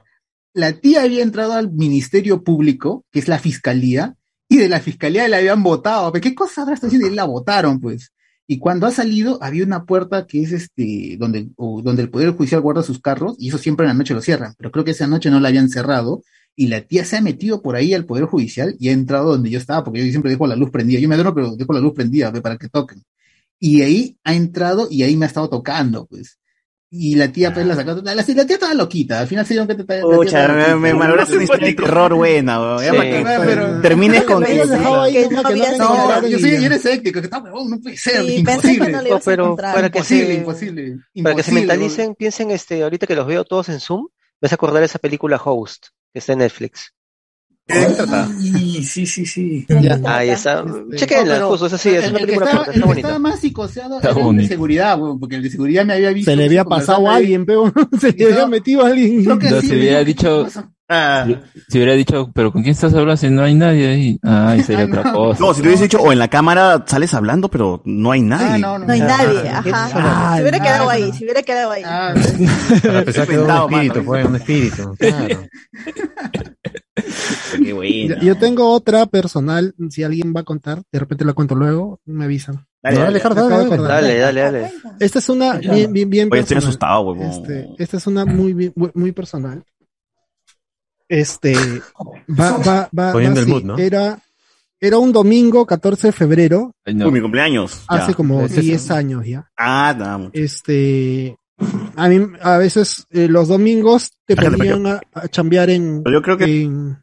la 0.58 0.74
tía 0.74 1.04
había 1.04 1.22
entrado 1.22 1.54
al 1.54 1.72
Ministerio 1.72 2.44
Público, 2.44 3.06
que 3.12 3.20
es 3.20 3.28
la 3.28 3.38
Fiscalía, 3.38 4.16
y 4.50 4.58
de 4.58 4.68
la 4.68 4.80
Fiscalía 4.80 5.28
la 5.28 5.38
habían 5.38 5.62
votado. 5.62 6.12
¿Pero 6.12 6.24
¿Qué 6.24 6.34
cosa 6.34 6.64
habrá 6.64 6.74
estado 6.74 6.88
haciendo? 6.88 7.08
Y 7.08 7.16
la 7.16 7.26
votaron, 7.26 7.80
pues. 7.80 8.12
Y 8.48 8.58
cuando 8.58 8.88
ha 8.88 8.92
salido, 8.92 9.38
había 9.44 9.64
una 9.64 9.86
puerta 9.86 10.26
que 10.26 10.42
es 10.42 10.52
este, 10.52 11.16
donde, 11.20 11.50
o 11.58 11.84
donde 11.84 12.02
el 12.02 12.10
Poder 12.10 12.32
Judicial 12.32 12.62
guarda 12.62 12.82
sus 12.82 13.00
carros, 13.00 13.36
y 13.38 13.50
eso 13.50 13.60
siempre 13.60 13.84
en 13.84 13.90
la 13.90 13.94
noche 13.94 14.16
lo 14.16 14.22
cierran, 14.22 14.56
pero 14.58 14.72
creo 14.72 14.84
que 14.84 14.92
esa 14.92 15.06
noche 15.06 15.30
no 15.30 15.40
la 15.40 15.50
habían 15.50 15.70
cerrado, 15.70 16.24
y 16.56 16.70
la 16.70 16.82
tía 16.82 17.06
se 17.06 17.18
ha 17.18 17.22
metido 17.22 17.62
por 17.62 17.76
ahí 17.76 17.94
al 17.94 18.06
Poder 18.06 18.26
Judicial 18.26 18.76
y 18.80 18.90
ha 18.90 18.94
entrado 18.94 19.30
donde 19.30 19.52
yo 19.52 19.60
estaba, 19.60 19.84
porque 19.84 20.04
yo 20.04 20.10
siempre 20.10 20.32
dejo 20.32 20.48
la 20.48 20.56
luz 20.56 20.72
prendida. 20.72 21.00
Yo 21.00 21.08
me 21.08 21.16
duermo, 21.16 21.36
pero 21.36 21.56
dejo 21.56 21.72
la 21.72 21.80
luz 21.80 21.94
prendida 21.94 22.32
ve, 22.32 22.42
para 22.42 22.58
que 22.58 22.68
toquen. 22.68 23.04
Y 23.60 23.84
ahí 23.84 24.18
ha 24.24 24.34
entrado 24.34 24.88
y 24.90 25.04
ahí 25.04 25.16
me 25.16 25.26
ha 25.26 25.28
estado 25.28 25.50
tocando, 25.50 26.08
pues. 26.08 26.40
Y 26.90 27.16
la 27.16 27.28
tía, 27.30 27.54
pues, 27.54 27.66
la 27.66 27.76
sacó. 27.76 27.96
La, 28.02 28.16
la 28.16 28.24
tía 28.24 28.46
estaba 28.46 28.74
loquita. 28.74 29.20
Al 29.20 29.28
final 29.28 29.46
se 29.46 29.54
dieron 29.56 29.68
que 29.68 29.76
te 29.76 29.84
Pucha, 30.02 30.48
me, 30.48 30.76
me 30.76 30.94
malograste 30.94 31.34
una 31.36 31.44
historia 31.44 31.68
de 31.68 31.74
terror 31.74 32.14
buena, 32.14 32.60
weón. 32.62 32.80
Sí, 32.80 32.88
para 32.90 33.04
que 33.04 33.46
pero- 33.46 33.82
termines 33.82 34.24
con 34.24 34.42
que... 34.44 34.52
Que 34.54 34.58
no 34.58 34.64
que 35.12 35.28
no 35.28 35.44
nada. 35.78 36.28
Yo 36.28 36.40
soy, 36.40 36.52
yo 36.52 36.66
era 36.66 36.76
escéptico, 36.78 37.20
que 37.20 37.26
está 37.26 37.40
huevón, 37.40 37.70
no 37.72 37.80
puede 37.82 37.98
ser, 37.98 38.22
Sí, 38.26 38.42
pensé 38.42 38.62
que 38.62 38.74
imposible. 38.76 38.92
no 38.92 39.02
le 39.02 39.12
a 39.14 39.20
pero 39.20 39.56
para 39.58 39.90
que 39.90 39.98
Imposible, 40.00 40.28
se, 40.28 40.34
imposible, 40.36 40.82
Para 41.24 41.36
que 41.36 41.44
se 41.44 41.52
imposible, 41.52 41.60
mentalicen, 41.60 42.16
piensen, 42.16 42.52
este, 42.52 42.82
ahorita 42.84 43.06
que 43.06 43.16
los 43.16 43.28
veo 43.28 43.44
todos 43.44 43.68
en 43.68 43.82
Zoom, 43.82 44.08
me 44.40 44.46
hace 44.46 44.56
acordar 44.56 44.82
esa 44.84 45.00
película 45.00 45.42
Host, 45.44 45.88
que 46.14 46.20
está 46.20 46.34
en 46.34 46.40
Netflix. 46.40 46.94
Sí, 47.68 48.84
sí, 48.84 49.06
sí, 49.06 49.26
sí. 49.26 49.66
Ahí 50.06 50.30
está. 50.30 50.64
Este, 50.64 50.98
Chequenla, 50.98 51.42
justo, 51.46 51.66
es 51.68 51.74
así, 51.74 51.90
es 51.90 52.06
el- 52.06 52.10
una 52.12 52.20
el 52.20 52.26
que 52.26 52.26
película 52.26 52.46
estaba- 52.46 52.66
corta, 52.66 52.72
el 52.72 52.76
está 52.78 52.82
que 52.82 52.88
bonita. 52.88 53.08
estaba 53.08 53.20
más 53.20 53.40
psicoseado 53.40 53.96
Está 53.98 54.08
era 54.08 54.12
el 54.12 54.18
de 54.18 54.24
bonito. 54.24 54.48
seguridad, 54.48 55.00
weón, 55.02 55.20
porque 55.20 55.36
el 55.36 55.44
de 55.44 55.50
seguridad 55.50 55.86
me 55.86 55.94
había 55.94 56.12
visto. 56.14 56.32
Se 56.32 56.36
le 56.38 56.46
había 56.46 56.64
pasado 56.66 57.10
a 57.10 57.16
alguien, 57.18 57.46
pero 57.46 57.74
se 58.00 58.14
le 58.14 58.26
había 58.34 58.48
metido 58.48 58.84
a 58.84 58.88
alguien. 58.88 59.24
Creo 59.24 59.40
que 59.40 59.50
No, 59.50 59.62
sí, 59.62 59.68
si 59.68 59.76
hubiera 59.76 60.04
dijo, 60.04 60.44
dicho. 60.46 60.64
Si 61.68 61.78
hubiera 61.78 61.94
dicho, 61.94 62.32
pero 62.34 62.52
¿con 62.52 62.62
quién 62.64 62.72
estás 62.72 62.94
hablando 62.94 63.18
si 63.18 63.30
no 63.30 63.44
hay 63.44 63.54
nadie 63.56 63.88
ahí? 63.88 64.20
Ay, 64.24 64.64
sería 64.64 64.86
otra 64.86 65.12
cosa. 65.12 65.44
No, 65.44 65.54
si 65.54 65.62
te 65.62 65.68
hubiese 65.68 65.84
dicho, 65.84 66.00
o 66.02 66.12
en 66.14 66.20
la 66.20 66.30
cámara 66.30 66.84
sales 66.88 67.14
hablando, 67.14 67.50
pero 67.50 67.82
no 67.86 68.12
hay 68.12 68.22
nadie. 68.22 68.60
no, 68.60 68.80
No 68.80 68.94
hay 68.94 69.02
nadie, 69.02 69.50
ajá. 69.50 69.64
Ah, 69.94 70.34
se 70.38 70.42
hubiera 70.42 70.58
ah, 70.58 70.62
quedado 70.64 70.90
ahí, 70.90 71.12
se 71.12 71.24
hubiera 71.26 71.44
quedado 71.44 71.72
ahí. 71.72 71.84
Para 72.84 73.04
pensar 73.04 73.28
que 73.28 73.34
era 73.36 73.66
un 73.66 73.74
espíritu, 73.74 74.04
fue 74.04 74.26
un 74.26 74.36
espíritu. 74.36 74.96
Claro. 74.98 75.48
Qué. 77.64 78.08
Yo, 78.08 78.16
yo 78.18 78.38
tengo 78.38 78.72
otra 78.74 79.06
personal, 79.06 79.76
si 79.90 80.04
alguien 80.04 80.34
va 80.36 80.42
a 80.42 80.44
contar, 80.44 80.82
de 80.92 81.00
repente 81.00 81.26
la 81.26 81.34
cuento 81.34 81.54
luego, 81.56 82.00
me 82.06 82.26
avisan. 82.26 82.66
Dale, 82.82 82.96
No, 82.98 83.04
dale, 83.04 83.20
dale, 83.20 83.34
acabo 83.34 83.50
de 83.50 83.78
dale. 83.78 83.88
Dale, 83.88 84.18
dale, 84.20 84.42
dale. 84.42 84.72
Esta 85.00 85.20
es 85.20 85.30
una 85.30 85.54
bien, 85.54 85.94
bien, 85.94 86.10
bien 86.10 86.30
Oye, 86.32 86.42
estoy 86.42 86.56
personal. 86.56 86.70
asustado, 86.70 87.02
huevón. 87.02 87.30
Este, 87.30 87.70
esta 87.78 87.98
es 87.98 88.08
una 88.08 88.26
muy, 88.26 88.54
bien- 88.54 88.74
muy, 88.76 88.92
muy 88.94 89.12
personal. 89.12 89.64
Este, 91.10 91.54
va, 92.30 92.58
va, 92.58 92.90
va, 92.98 93.12
Poniendo 93.14 93.40
va 93.40 93.44
así. 93.44 93.52
mood, 93.52 93.64
¿no? 93.64 93.78
Era, 93.78 94.20
era 94.80 94.98
un 94.98 95.12
domingo 95.12 95.66
14 95.66 96.08
de 96.08 96.12
febrero, 96.14 96.72
Uy, 96.86 96.94
mi 97.12 97.22
cumpleaños. 97.22 97.86
ya. 97.90 97.98
hace 98.04 98.14
como 98.14 98.42
Ese 98.42 98.60
es- 98.60 98.66
10 98.66 98.92
años 98.92 99.26
ya. 99.26 99.50
Ah, 99.58 99.96
nada. 99.98 100.30
Este, 100.34 101.38
a 101.96 102.10
mí, 102.10 102.28
a 102.42 102.58
veces, 102.58 103.06
eh, 103.10 103.28
los 103.28 103.48
domingos 103.48 104.12
te 104.26 104.36
ponían 104.36 104.86
a, 104.86 105.02
a 105.14 105.28
chambear 105.30 105.70
en, 105.70 106.04
Pero 106.04 106.20
yo 106.20 106.22
creo 106.22 106.38
que- 106.38 106.64
en- 106.64 107.02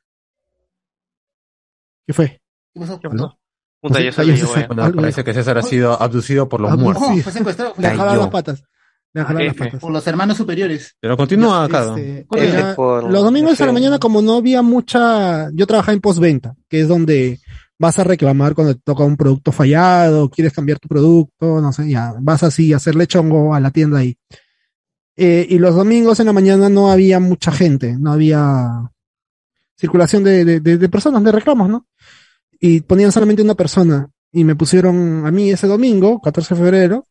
¿qué 2.07 2.13
fue? 2.13 2.41
¿Qué 2.75 2.81
pasó? 2.81 3.01
¿No? 3.13 3.39
Puta, 3.81 4.01
ya 4.01 4.11
ya. 4.11 4.67
Bueno, 4.67 4.93
parece 4.97 5.25
que 5.25 5.35
César 5.35 5.59
ha 5.59 5.63
sido 5.63 6.01
abducido 6.01 6.49
por 6.49 6.61
los 6.61 6.77
muertos. 6.79 7.07
No, 7.09 7.17
fue 7.23 7.33
secuestrado. 7.33 7.75
Le 7.77 7.89
jalaron 7.89 8.07
Cayó. 8.09 8.21
las 8.23 8.31
patas. 8.31 8.65
Jalaron 9.23 9.55
las. 9.71 9.81
Por 9.81 9.93
los 9.93 10.07
hermanos 10.07 10.37
superiores. 10.37 10.97
Pero 11.01 11.17
continúa 11.17 11.65
acá. 11.65 11.85
¿no? 11.87 11.97
Este, 11.97 12.27
era- 12.33 12.75
por- 12.75 13.11
los 13.11 13.23
domingos 13.23 13.61
a 13.61 13.65
la 13.65 13.71
F. 13.71 13.75
mañana, 13.75 13.99
como 13.99 14.21
no 14.23 14.37
había 14.37 14.61
mucha, 14.63 15.51
yo 15.53 15.67
trabajaba 15.67 15.93
en 15.95 16.01
postventa, 16.01 16.55
que 16.69 16.81
es 16.81 16.89
donde 16.89 17.39
vas 17.79 17.99
a 17.99 18.05
reclamar 18.05 18.55
cuando 18.55 18.75
te 18.75 18.81
toca 18.85 19.05
un 19.05 19.17
producto 19.17 19.53
fallado, 19.53 20.29
quieres 20.31 20.53
cambiar 20.53 20.79
tu 20.79 20.89
producto, 20.89 21.61
no 21.61 21.73
sé, 21.73 21.89
ya, 21.91 22.15
vas 22.21 22.43
así 22.43 22.73
a 22.73 22.77
hacerle 22.77 23.07
chongo 23.07 23.55
a 23.55 23.61
la 23.61 23.71
tienda 23.71 23.99
ahí. 23.99 24.17
Eh, 25.17 25.47
y 25.49 25.59
los 25.59 25.75
domingos 25.77 26.19
en 26.21 26.27
la 26.27 26.33
mañana 26.33 26.69
no 26.69 26.91
había 26.91 27.21
mucha 27.21 27.53
gente, 27.53 27.97
no 27.99 28.13
había 28.13 28.91
circulación 29.77 30.25
de, 30.25 30.45
de- 30.45 30.61
de- 30.61 30.79
de 30.79 30.89
personas, 30.89 31.23
de 31.23 31.33
reclamos, 31.33 31.69
¿no? 31.69 31.87
Y 32.61 32.81
ponían 32.81 33.13
solamente 33.13 33.43
una 33.43 33.55
persona. 33.55 34.09
Y 34.33 34.43
me 34.45 34.57
pusieron 34.57 35.27
a 35.27 35.31
mí 35.31 35.51
ese 35.51 35.67
domingo, 35.69 36.21
14 36.21 36.55
de 36.55 36.61
febrero, 36.61 37.07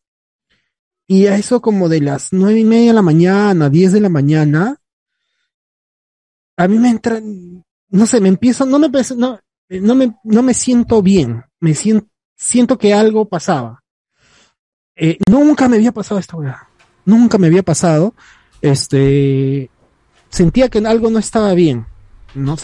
y 1.14 1.28
a 1.28 1.36
eso 1.36 1.62
como 1.62 1.90
de 1.90 2.02
las 2.02 2.30
nueve 2.34 2.60
y 2.62 2.64
media 2.64 2.88
de 2.88 2.96
la 2.96 3.04
mañana, 3.04 3.70
10 3.70 3.94
de 3.94 4.00
la 4.00 4.10
mañana, 4.10 4.78
a 6.58 6.68
mí 6.68 6.80
me 6.80 6.90
entra, 6.90 7.22
no 7.90 8.06
sé, 8.08 8.20
me 8.20 8.30
empiezo, 8.30 8.66
no 8.66 8.80
me, 8.80 8.90
no, 9.16 9.40
no 9.70 9.96
me, 9.96 10.16
no 10.24 10.42
me 10.42 10.56
siento 10.56 11.04
bien, 11.04 11.44
me 11.60 11.76
siento, 11.76 12.08
siento 12.36 12.80
que 12.80 12.96
algo 12.96 13.26
pasaba. 13.26 13.84
Eh, 14.96 15.20
nunca 15.30 15.70
me 15.70 15.76
había 15.76 15.92
pasado 15.92 16.20
esta 16.20 16.36
weá, 16.36 16.68
nunca 17.06 17.38
me 17.38 17.46
había 17.46 17.62
pasado, 17.62 18.16
este, 18.60 19.70
sentía 20.30 20.68
que 20.68 20.80
algo 20.80 21.12
no 21.12 21.20
estaba 21.20 21.54
bien, 21.54 21.86
no 22.34 22.56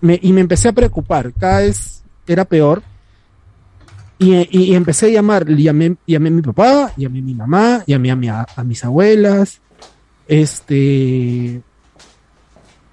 y 0.00 0.32
me 0.32 0.40
empecé 0.42 0.68
a 0.68 0.72
preocupar, 0.74 1.32
cada 1.32 1.58
vez 1.58 2.04
era 2.28 2.44
peor, 2.44 2.84
y, 4.50 4.74
empecé 4.74 5.06
a 5.06 5.10
llamar, 5.10 5.46
llamé, 5.46 5.96
llamé 6.06 6.28
a 6.28 6.32
mi 6.32 6.42
papá, 6.42 6.92
llamé 6.96 7.18
a 7.18 7.22
mi 7.22 7.34
mamá, 7.34 7.84
llamé 7.86 8.10
a 8.10 8.64
mis 8.64 8.84
abuelas, 8.84 9.60
este, 10.26 11.62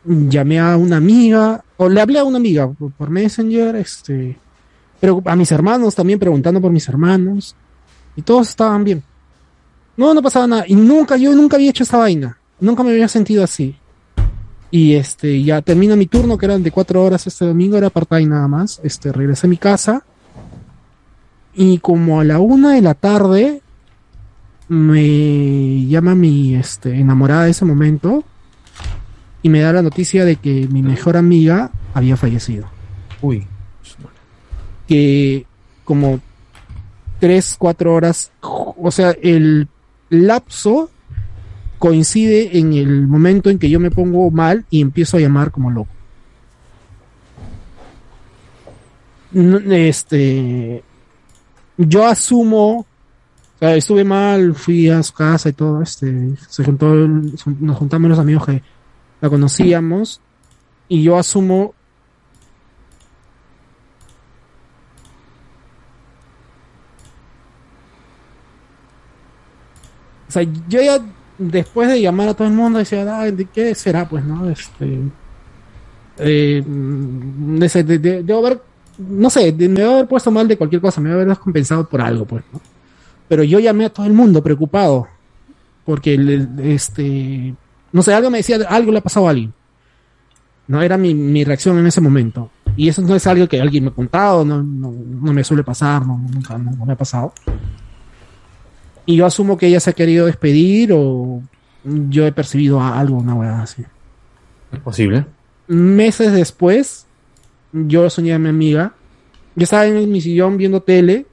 llamé 0.06 0.60
a 0.60 0.78
una 0.78 0.98
amiga, 0.98 1.64
o 1.78 1.90
le 1.90 2.02
hablé 2.02 2.20
a 2.20 2.24
una 2.24 2.38
amiga 2.38 2.70
por, 2.70 2.92
por 2.92 3.10
Messenger, 3.10 3.76
este, 3.76 4.38
pero 5.00 5.22
a 5.26 5.36
mis 5.36 5.52
hermanos 5.52 5.96
también 5.96 6.20
preguntando 6.20 6.62
por 6.62 6.72
mis 6.72 6.88
hermanos, 6.88 7.56
y 8.16 8.22
todos 8.22 8.50
estaban 8.50 8.84
bien. 8.84 9.04
No, 9.98 10.14
no 10.14 10.22
pasaba 10.22 10.48
nada, 10.48 10.64
y 10.68 10.76
nunca, 10.76 11.18
yo 11.18 11.34
nunca 11.36 11.58
había 11.58 11.70
hecho 11.70 11.84
esa 11.84 11.98
vaina, 11.98 12.38
nunca 12.60 12.84
me 12.84 12.92
había 12.92 13.08
sentido 13.08 13.44
así. 13.44 13.76
Y 14.74 14.94
este, 14.94 15.44
ya 15.44 15.62
termina 15.62 15.98
mi 15.98 16.06
turno, 16.06 16.38
que 16.38 16.46
eran 16.46 16.64
de 16.64 16.72
cuatro 16.72 17.04
horas 17.04 17.28
este 17.28 17.46
domingo, 17.46 17.78
era 17.78 17.90
part-time 17.90 18.28
nada 18.28 18.48
más, 18.48 18.80
este, 18.84 19.12
regresé 19.12 19.48
a 19.48 19.50
mi 19.50 19.58
casa, 19.58 20.06
y 21.54 21.80
como 21.80 22.20
a 22.20 22.24
la 22.24 22.40
una 22.40 22.74
de 22.74 22.82
la 22.82 22.94
tarde 22.94 23.62
me 24.68 25.86
llama 25.88 26.16
mi 26.16 26.56
este, 26.56 26.98
enamorada 26.98 27.46
de 27.46 27.52
ese 27.52 27.66
momento 27.66 28.24
y 29.44 29.50
me 29.50 29.60
da 29.60 29.74
la 29.74 29.82
noticia 29.82 30.24
de 30.24 30.38
que 30.38 30.68
mi 30.72 30.82
mejor 30.82 31.18
amiga 31.18 31.72
había 31.94 32.16
fallecido. 32.16 32.68
Uy. 33.22 33.46
Que 34.88 35.46
como 35.84 36.20
tres, 37.20 37.56
cuatro 37.58 37.94
horas, 37.94 38.32
o 38.42 38.92
sea, 38.92 39.12
el 39.22 39.68
lapso 40.10 40.90
coincide 41.80 42.58
en 42.58 42.74
el 42.74 43.08
momento 43.08 43.50
en 43.50 43.60
que 43.60 43.70
yo 43.70 43.80
me 43.80 43.92
pongo 43.92 44.30
mal 44.32 44.66
y 44.70 44.82
empiezo 44.82 45.18
a 45.18 45.20
llamar 45.20 45.52
como 45.52 45.72
loco. 45.72 45.90
Este, 49.34 50.84
yo 51.88 52.06
asumo, 52.06 52.86
estuve 53.60 54.04
mal, 54.04 54.56
fui 54.56 54.90
a 54.90 55.02
su 55.04 55.14
casa 55.14 55.50
y 55.50 55.54
todo, 55.54 55.82
este, 55.82 56.36
se 56.50 56.64
juntó, 56.64 56.94
nos 56.96 57.78
juntamos 57.78 58.10
los 58.10 58.20
amigos 58.20 58.46
que 58.46 58.62
la 59.22 59.30
conocíamos 59.30 60.20
y 60.88 61.04
yo 61.04 61.18
asumo 61.18 61.74
O 70.28 70.32
sea, 70.32 70.44
yo 70.70 70.82
ya 70.82 70.98
después 71.38 71.90
de 71.90 72.02
llamar 72.02 72.30
a 72.30 72.34
todo 72.34 72.48
el 72.48 72.54
mundo 72.54 72.80
decía, 72.80 73.06
"Ah, 73.20 73.30
¿de 73.30 73.46
qué 73.46 73.76
será? 73.76 74.08
Pues, 74.08 74.24
¿no? 74.24 74.50
Este, 74.50 75.00
eh, 76.20 76.64
mm, 76.66 77.58
de, 77.60 77.84
de- 77.84 78.00
de- 78.00 78.24
debo 78.24 78.46
haber, 78.46 78.62
no 79.10 79.30
sé, 79.30 79.52
me 79.54 79.68
debo 79.68 79.94
haber 79.96 80.08
puesto 80.08 80.32
mal 80.32 80.48
de 80.48 80.58
cualquier 80.58 80.82
cosa, 80.82 81.02
me 81.02 81.10
debo 81.10 81.22
haber 81.22 81.30
descompensado 81.30 81.88
por 81.88 82.02
algo, 82.02 82.26
pues, 82.26 82.44
¿no? 82.54 82.62
Pero 83.28 83.44
yo 83.44 83.60
llamé 83.60 83.86
a 83.86 83.90
todo 83.90 84.06
el 84.06 84.14
mundo 84.14 84.44
preocupado, 84.44 85.08
porque, 85.86 86.48
este, 86.64 87.54
no 87.92 88.02
sé, 88.04 88.14
algo 88.14 88.30
me 88.30 88.38
decía, 88.40 88.58
algo 88.70 88.92
le 88.92 88.98
ha 89.00 89.02
pasado 89.04 89.28
a 89.28 89.32
alguien. 89.32 89.54
No 90.68 90.82
era 90.82 90.98
mi, 90.98 91.14
mi 91.14 91.44
reacción 91.44 91.78
en 91.80 91.88
ese 91.88 92.02
momento. 92.02 92.50
Y 92.78 92.88
eso 92.88 93.02
no 93.02 93.16
es 93.16 93.28
algo 93.28 93.48
que 93.48 93.60
alguien 93.60 93.84
me 93.86 93.90
ha 93.90 93.94
contado, 93.94 94.46
no, 94.46 94.62
no, 94.64 94.92
no 94.94 95.34
me 95.34 95.44
suele 95.44 95.64
pasar, 95.64 96.06
no, 96.06 96.18
nunca 96.32 96.58
no, 96.58 96.86
me 96.86 96.94
ha 96.94 96.98
pasado. 96.98 97.34
Y 99.06 99.16
yo 99.18 99.26
asumo 99.26 99.58
que 99.58 99.68
ella 99.68 99.80
se 99.80 99.90
ha 99.90 99.94
querido 99.94 100.26
despedir 100.28 100.92
o 100.94 101.42
yo 101.84 102.26
he 102.26 102.32
percibido 102.32 102.80
a- 102.80 103.00
algo, 103.00 103.18
una 103.18 103.34
weá 103.34 103.62
así. 103.64 103.84
¿Es 104.72 104.80
posible? 104.80 105.26
Meses 105.68 106.32
después, 106.32 107.08
yo 107.74 108.10
soñé 108.10 108.34
a 108.34 108.40
mi 108.40 108.50
amiga. 108.50 108.94
Yo 109.56 109.64
estaba 109.64 109.86
en 109.86 110.12
mi 110.12 110.22
sillón 110.22 110.58
viendo 110.58 110.82
tele 110.82 111.26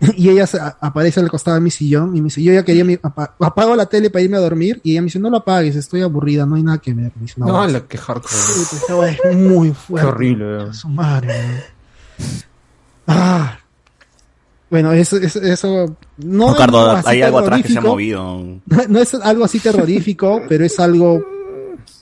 y 0.16 0.28
ella 0.30 0.46
aparece 0.80 1.20
al 1.20 1.28
costado 1.30 1.56
de 1.56 1.60
mi 1.60 1.70
sillón 1.70 2.16
y 2.16 2.20
me 2.20 2.24
dice, 2.24 2.42
yo 2.42 2.52
ya 2.52 2.64
quería, 2.64 2.84
mi, 2.84 2.94
apa- 3.02 3.34
apago 3.40 3.74
la 3.76 3.86
tele 3.86 4.10
para 4.10 4.22
irme 4.24 4.36
a 4.36 4.40
dormir 4.40 4.80
y 4.84 4.92
ella 4.92 5.00
me 5.00 5.06
dice, 5.06 5.18
no 5.18 5.30
lo 5.30 5.38
apagues, 5.38 5.76
estoy 5.76 6.02
aburrida, 6.02 6.44
no 6.46 6.56
hay 6.56 6.62
nada 6.62 6.78
que 6.78 6.92
ver. 6.94 7.12
Me 7.16 7.22
dice, 7.22 7.34
No, 7.38 7.46
"No, 7.46 7.66
la 7.66 7.80
que 7.86 7.98
hardcore. 7.98 8.98
weá 8.98 9.10
es 9.30 9.36
muy 9.36 9.72
fuerte. 9.72 10.06
Qué 10.08 10.12
horrible. 10.14 10.72
Su 10.74 10.88
madre. 10.88 11.34
Ah. 13.06 13.58
Bueno, 14.70 14.92
eso, 14.92 15.18
eso, 15.18 15.40
eso 15.42 15.96
no 16.18 16.54
Cardo, 16.56 16.98
hay 17.04 17.20
algo 17.20 17.38
atrás 17.40 17.60
que 17.62 17.68
se 17.68 17.78
ha 17.78 17.82
terrorífico. 17.82 18.22
movido. 18.24 18.60
No 18.88 18.98
es 19.00 19.12
algo 19.14 19.44
así 19.44 19.58
terrorífico, 19.60 20.42
pero 20.48 20.64
es 20.64 20.80
algo 20.80 21.22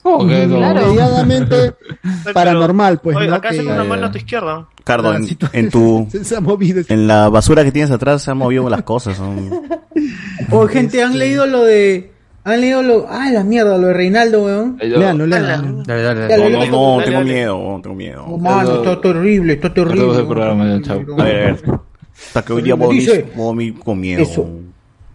Oh, 0.03 0.25
qué 0.27 0.47
no. 0.47 0.59
medianamente 0.59 1.73
paranormal, 2.33 2.99
pues, 2.99 3.15
Oye, 3.17 3.27
¿no? 3.27 3.35
acá 3.35 3.49
hacen 3.49 3.67
una 3.67 3.83
mano 3.83 4.07
a 4.07 4.11
tu 4.11 4.17
izquierda. 4.17 4.67
Cardo, 4.83 5.13
en, 5.15 5.27
en 5.53 5.69
tu. 5.69 6.07
se, 6.23 6.35
ha 6.35 6.41
movido. 6.41 6.81
En 6.87 7.07
la 7.07 7.29
basura 7.29 7.63
que 7.63 7.71
tienes 7.71 7.91
atrás 7.91 8.23
se 8.23 8.31
han 8.31 8.37
movido 8.37 8.69
las 8.69 8.83
cosas. 8.83 9.17
Son... 9.17 9.49
Oh, 10.51 10.67
gente, 10.67 11.03
han 11.03 11.17
leído 11.19 11.45
lo 11.45 11.63
de. 11.63 12.11
Han 12.43 12.61
leído 12.61 12.81
lo. 12.81 13.05
Ah, 13.07 13.29
la 13.31 13.43
mierda, 13.43 13.77
lo 13.77 13.87
de 13.87 13.93
Reinaldo, 13.93 14.43
weón. 14.43 14.77
Léanlo, 14.81 15.27
léanlo. 15.27 15.83
Dale, 15.83 16.01
dale, 16.01 16.27
Dale, 16.27 16.49
No, 16.49 16.49
no, 16.49 16.65
no, 16.97 17.03
tengo 17.03 17.19
dale. 17.19 17.33
miedo, 17.33 17.79
tengo 17.83 17.95
miedo. 17.95 18.25
Oh, 18.27 18.37
mano, 18.37 18.77
está 18.77 18.99
terrible, 18.99 19.53
está 19.53 19.73
terrible. 19.73 20.23
Programa, 20.23 20.67
ya, 20.67 20.81
chao. 20.81 21.01
A 21.19 21.23
ver, 21.23 21.35
a 21.35 21.45
ver. 21.51 21.79
Hasta 22.27 22.41
que 22.43 22.53
hoy 22.53 22.61
día 22.63 22.75
voy 22.75 23.73
con 23.83 23.99
miedo. 23.99 24.23
Eso. 24.23 24.49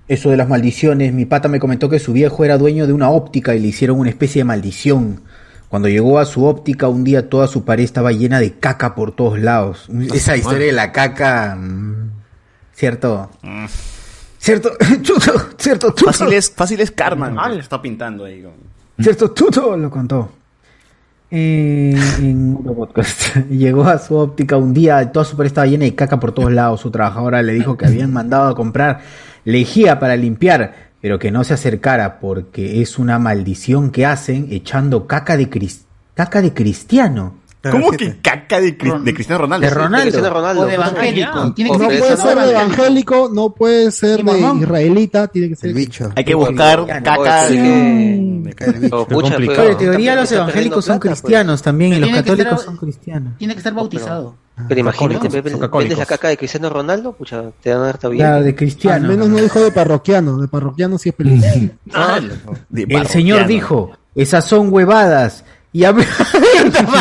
Eso 0.09 0.31
de 0.31 0.37
las 0.37 0.49
maldiciones, 0.49 1.13
mi 1.13 1.25
pata 1.27 1.49
me 1.49 1.59
comentó 1.59 1.89
que 1.89 1.99
su 1.99 2.13
viejo 2.13 2.45
era 2.45 2.59
dueño 2.59 2.87
de 2.87 2.93
una 2.93 3.11
óptica 3.11 3.55
y 3.55 3.61
le 3.61 3.69
hicieron 3.69 3.99
una 3.99 4.09
especie 4.11 4.41
de 4.41 4.45
maldición. 4.45 5.23
Cuando 5.69 5.89
llegó 5.89 6.21
a 6.21 6.25
su 6.25 6.45
óptica, 6.45 6.87
un 6.89 7.03
día 7.03 7.29
toda 7.29 7.49
su 7.49 7.65
pared 7.65 7.83
estaba 7.83 8.13
llena 8.13 8.39
de 8.39 8.53
caca 8.53 8.95
por 8.95 9.11
todos 9.17 9.39
lados. 9.41 9.89
Esa 10.15 10.37
historia 10.37 10.67
de 10.67 10.73
la 10.73 10.93
caca. 10.93 11.57
mm, 11.57 12.11
¿Cierto? 12.73 13.31
¿Cierto? 14.39 14.71
Chuto, 15.03 15.33
¿Cierto? 15.59 15.89
Chuto. 15.91 16.13
Fácil 16.13 16.33
es, 16.35 16.51
fácil 16.53 16.81
es 16.81 16.91
karma. 16.93 17.29
¿no? 17.31 17.45
Está 17.55 17.83
pintando 17.83 18.25
ahí. 18.25 18.43
con- 18.43 18.53
¿Cierto? 19.03 19.33
Tuto 19.33 19.77
lo 19.77 19.91
contó. 19.91 20.31
Eh, 21.31 21.95
en 22.21 22.57
otro 22.61 22.75
podcast. 22.75 23.37
Llegó 23.51 23.85
a 23.89 23.99
su 23.99 24.15
óptica 24.15 24.57
un 24.57 24.73
día, 24.73 25.11
toda 25.11 25.25
su 25.25 25.37
pared 25.37 25.49
estaba 25.49 25.67
llena 25.67 25.85
de 25.85 25.95
caca 25.97 26.21
por 26.21 26.31
todos 26.33 26.53
lados. 26.53 26.81
Su 26.81 26.93
trabajadora 26.93 27.43
le 27.43 27.53
dijo 27.55 27.77
que 27.77 27.87
habían 27.87 28.13
mandado 28.13 28.49
a 28.51 28.55
comprar 28.55 29.01
lejía 29.47 29.99
para 29.99 30.17
limpiar, 30.17 30.75
pero 31.01 31.19
que 31.19 31.31
no 31.31 31.43
se 31.45 31.55
acercara 31.55 32.19
porque 32.21 32.83
es 32.83 32.99
una 32.99 33.19
maldición 33.19 33.91
que 33.91 34.05
hacen 34.05 34.49
echando 34.51 35.07
caca 35.07 35.39
de, 35.39 35.49
cris- 35.49 35.85
caca 36.15 36.43
de 36.43 36.53
cristiano. 36.53 37.37
¿Cómo 37.71 37.91
que 37.91 38.19
caca 38.21 38.61
de, 38.61 38.79
Cris- 38.79 39.03
de 39.03 39.13
Cristiano 39.15 39.43
Ronaldo? 39.43 39.67
De 39.67 39.75
Ronaldo. 39.75 40.03
Cristiano 40.03 40.31
Ronaldo. 40.31 40.63
O 40.63 40.67
de 40.67 40.75
evangélico. 40.75 41.53
Tiene 41.55 41.71
que 41.73 41.79
No 41.79 41.85
puede 41.89 42.17
ser 42.17 42.39
de 42.39 42.51
evangélico, 42.53 43.31
no 43.33 43.51
puede 43.55 43.91
ser 43.91 44.23
de 44.25 44.39
israelita, 44.63 45.27
tiene 45.29 45.49
que 45.49 45.57
ser. 45.57 45.73
bicho. 45.75 46.13
Hay 46.15 46.25
que 46.25 46.35
buscar 46.35 46.87
caca 47.03 47.49
de... 47.49 48.55
Pero, 48.57 49.71
En 49.71 49.79
teoría 49.79 50.15
los 50.15 50.31
evangélicos 50.31 50.85
son 50.85 51.01
plata, 51.01 51.17
cristianos 51.17 51.63
también 51.63 51.93
y 51.95 51.97
los 51.97 52.09
Tiene 52.09 52.23
que 52.23 52.29
ser- 52.29 52.37
católicos 52.39 52.65
son 52.65 52.77
cristianos. 52.77 53.33
Tiene 53.39 53.55
que 53.55 53.59
estar 53.59 53.75
bautizado. 53.75 54.37
Pues. 54.57 54.69
Pero 54.69 54.81
imagínate, 54.81 55.29
vendes 55.29 55.99
la 55.99 56.07
caca 56.07 56.29
de 56.29 56.39
Cristiano 56.39 56.71
Ronaldo, 56.71 57.13
pucha, 57.13 57.45
te 57.63 57.75
van 57.75 57.83
a 57.83 57.87
dar 57.93 58.11
bien. 58.11 58.17
Claro, 58.17 58.43
de 58.43 58.49
Al 58.49 58.55
cristiano. 58.57 59.07
menos 59.07 59.29
no 59.29 59.37
dijo 59.37 59.61
de 59.61 59.71
parroquiano, 59.71 60.39
de 60.39 60.49
parroquiano 60.49 60.97
sí 60.97 61.11
es 61.11 61.15
peligroso. 61.15 61.61
Ah, 61.93 62.21
de 62.71 62.83
El 62.89 63.07
señor 63.07 63.47
dijo, 63.47 63.93
esas 64.15 64.47
son 64.47 64.73
huevadas. 64.73 65.45
Y 65.73 65.85
abrió... 65.85 66.07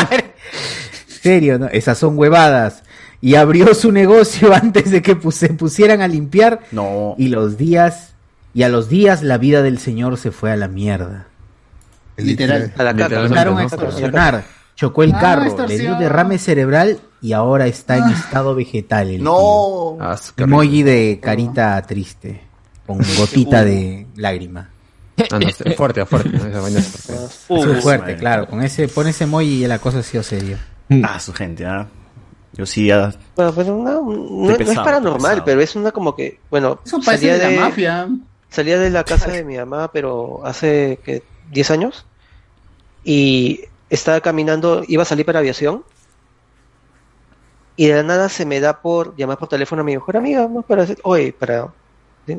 Serio, 1.08 1.58
¿no? 1.58 1.66
Esas 1.68 1.96
son 1.96 2.18
huevadas. 2.18 2.82
Y 3.22 3.36
abrió 3.36 3.74
su 3.74 3.90
negocio 3.90 4.54
antes 4.54 4.90
de 4.90 5.00
que 5.00 5.18
se 5.32 5.48
pusieran 5.54 6.02
a 6.02 6.08
limpiar. 6.08 6.60
No. 6.72 7.14
Y 7.16 7.28
los 7.28 7.56
días... 7.56 8.12
Y 8.52 8.62
a 8.62 8.68
los 8.68 8.88
días 8.88 9.22
la 9.22 9.38
vida 9.38 9.62
del 9.62 9.78
señor 9.78 10.18
se 10.18 10.30
fue 10.30 10.50
a 10.50 10.56
la 10.56 10.68
mierda. 10.68 11.26
Literal. 12.16 12.72
A 12.76 12.82
la 12.82 12.96
caca. 12.96 13.22
Empezaron 13.22 13.58
a. 13.58 14.44
Chocó 14.76 15.02
el 15.02 15.14
Ah, 15.14 15.18
carro, 15.20 15.66
le 15.66 15.78
dio 15.78 15.96
derrame 15.96 16.38
cerebral 16.38 17.00
y 17.20 17.32
ahora 17.32 17.66
está 17.66 17.96
en 17.96 18.04
estado 18.10 18.54
vegetal. 18.54 19.08
el 19.10 19.22
No. 19.24 19.96
Ah. 20.00 20.16
Emoji 20.36 20.82
de 20.82 21.18
carita 21.20 21.80
triste, 21.82 22.42
con 22.86 22.98
gotita 23.16 23.64
de 23.64 24.06
lágrima. 24.16 24.70
Ah, 25.32 25.38
no, 25.38 25.48
fuerte, 25.74 26.04
fuerte. 26.04 26.36
Esa 26.36 26.60
vaina 26.60 26.78
es 26.78 27.82
fuerte. 27.82 28.16
Claro. 28.16 28.46
Con 28.46 28.62
ese, 28.62 28.86
pon 28.88 29.06
ese 29.08 29.24
emoji 29.24 29.64
y 29.64 29.66
la 29.66 29.78
cosa 29.78 30.00
ha 30.00 30.02
sido 30.02 30.22
seria. 30.22 30.58
Ah, 31.02 31.18
su 31.18 31.32
gente, 31.32 31.64
¿ah? 31.66 31.88
Yo 32.52 32.64
sí, 32.66 32.90
ah, 32.90 33.12
Bueno, 33.34 33.52
pero 33.54 33.76
no, 33.76 34.02
no- 34.02 34.46
no 34.48 34.50
es 34.50 34.74
paranormal, 34.78 35.42
pero 35.44 35.60
es 35.60 35.74
una 35.74 35.90
como 35.90 36.14
que, 36.14 36.38
bueno, 36.50 36.80
Eso 36.84 37.00
parece 37.04 37.38
de 37.38 37.56
la 37.56 37.60
mafia. 37.64 38.08
Salía 38.50 38.78
de 38.78 38.90
la 38.90 39.04
casa 39.04 39.30
de 39.30 39.42
mi 39.44 39.56
mamá, 39.56 39.90
pero 39.92 40.40
hace 40.46 40.98
que 41.04 41.22
10 41.50 41.70
años. 41.70 42.06
Y 43.04 43.60
estaba 43.90 44.20
caminando, 44.20 44.82
iba 44.88 45.02
a 45.02 45.06
salir 45.06 45.24
para 45.26 45.38
aviación. 45.40 45.84
Y 47.76 47.86
de 47.88 47.94
la 47.96 48.02
nada 48.02 48.28
se 48.28 48.46
me 48.46 48.58
da 48.60 48.80
por 48.80 49.14
llamar 49.16 49.36
por 49.38 49.48
teléfono 49.48 49.82
a 49.82 49.84
mi 49.84 49.92
mejor 49.94 50.16
amiga, 50.16 50.40
vamos 50.42 50.64
para 50.64 50.82
decir, 50.82 50.98
oye, 51.02 51.32
para, 51.38 51.68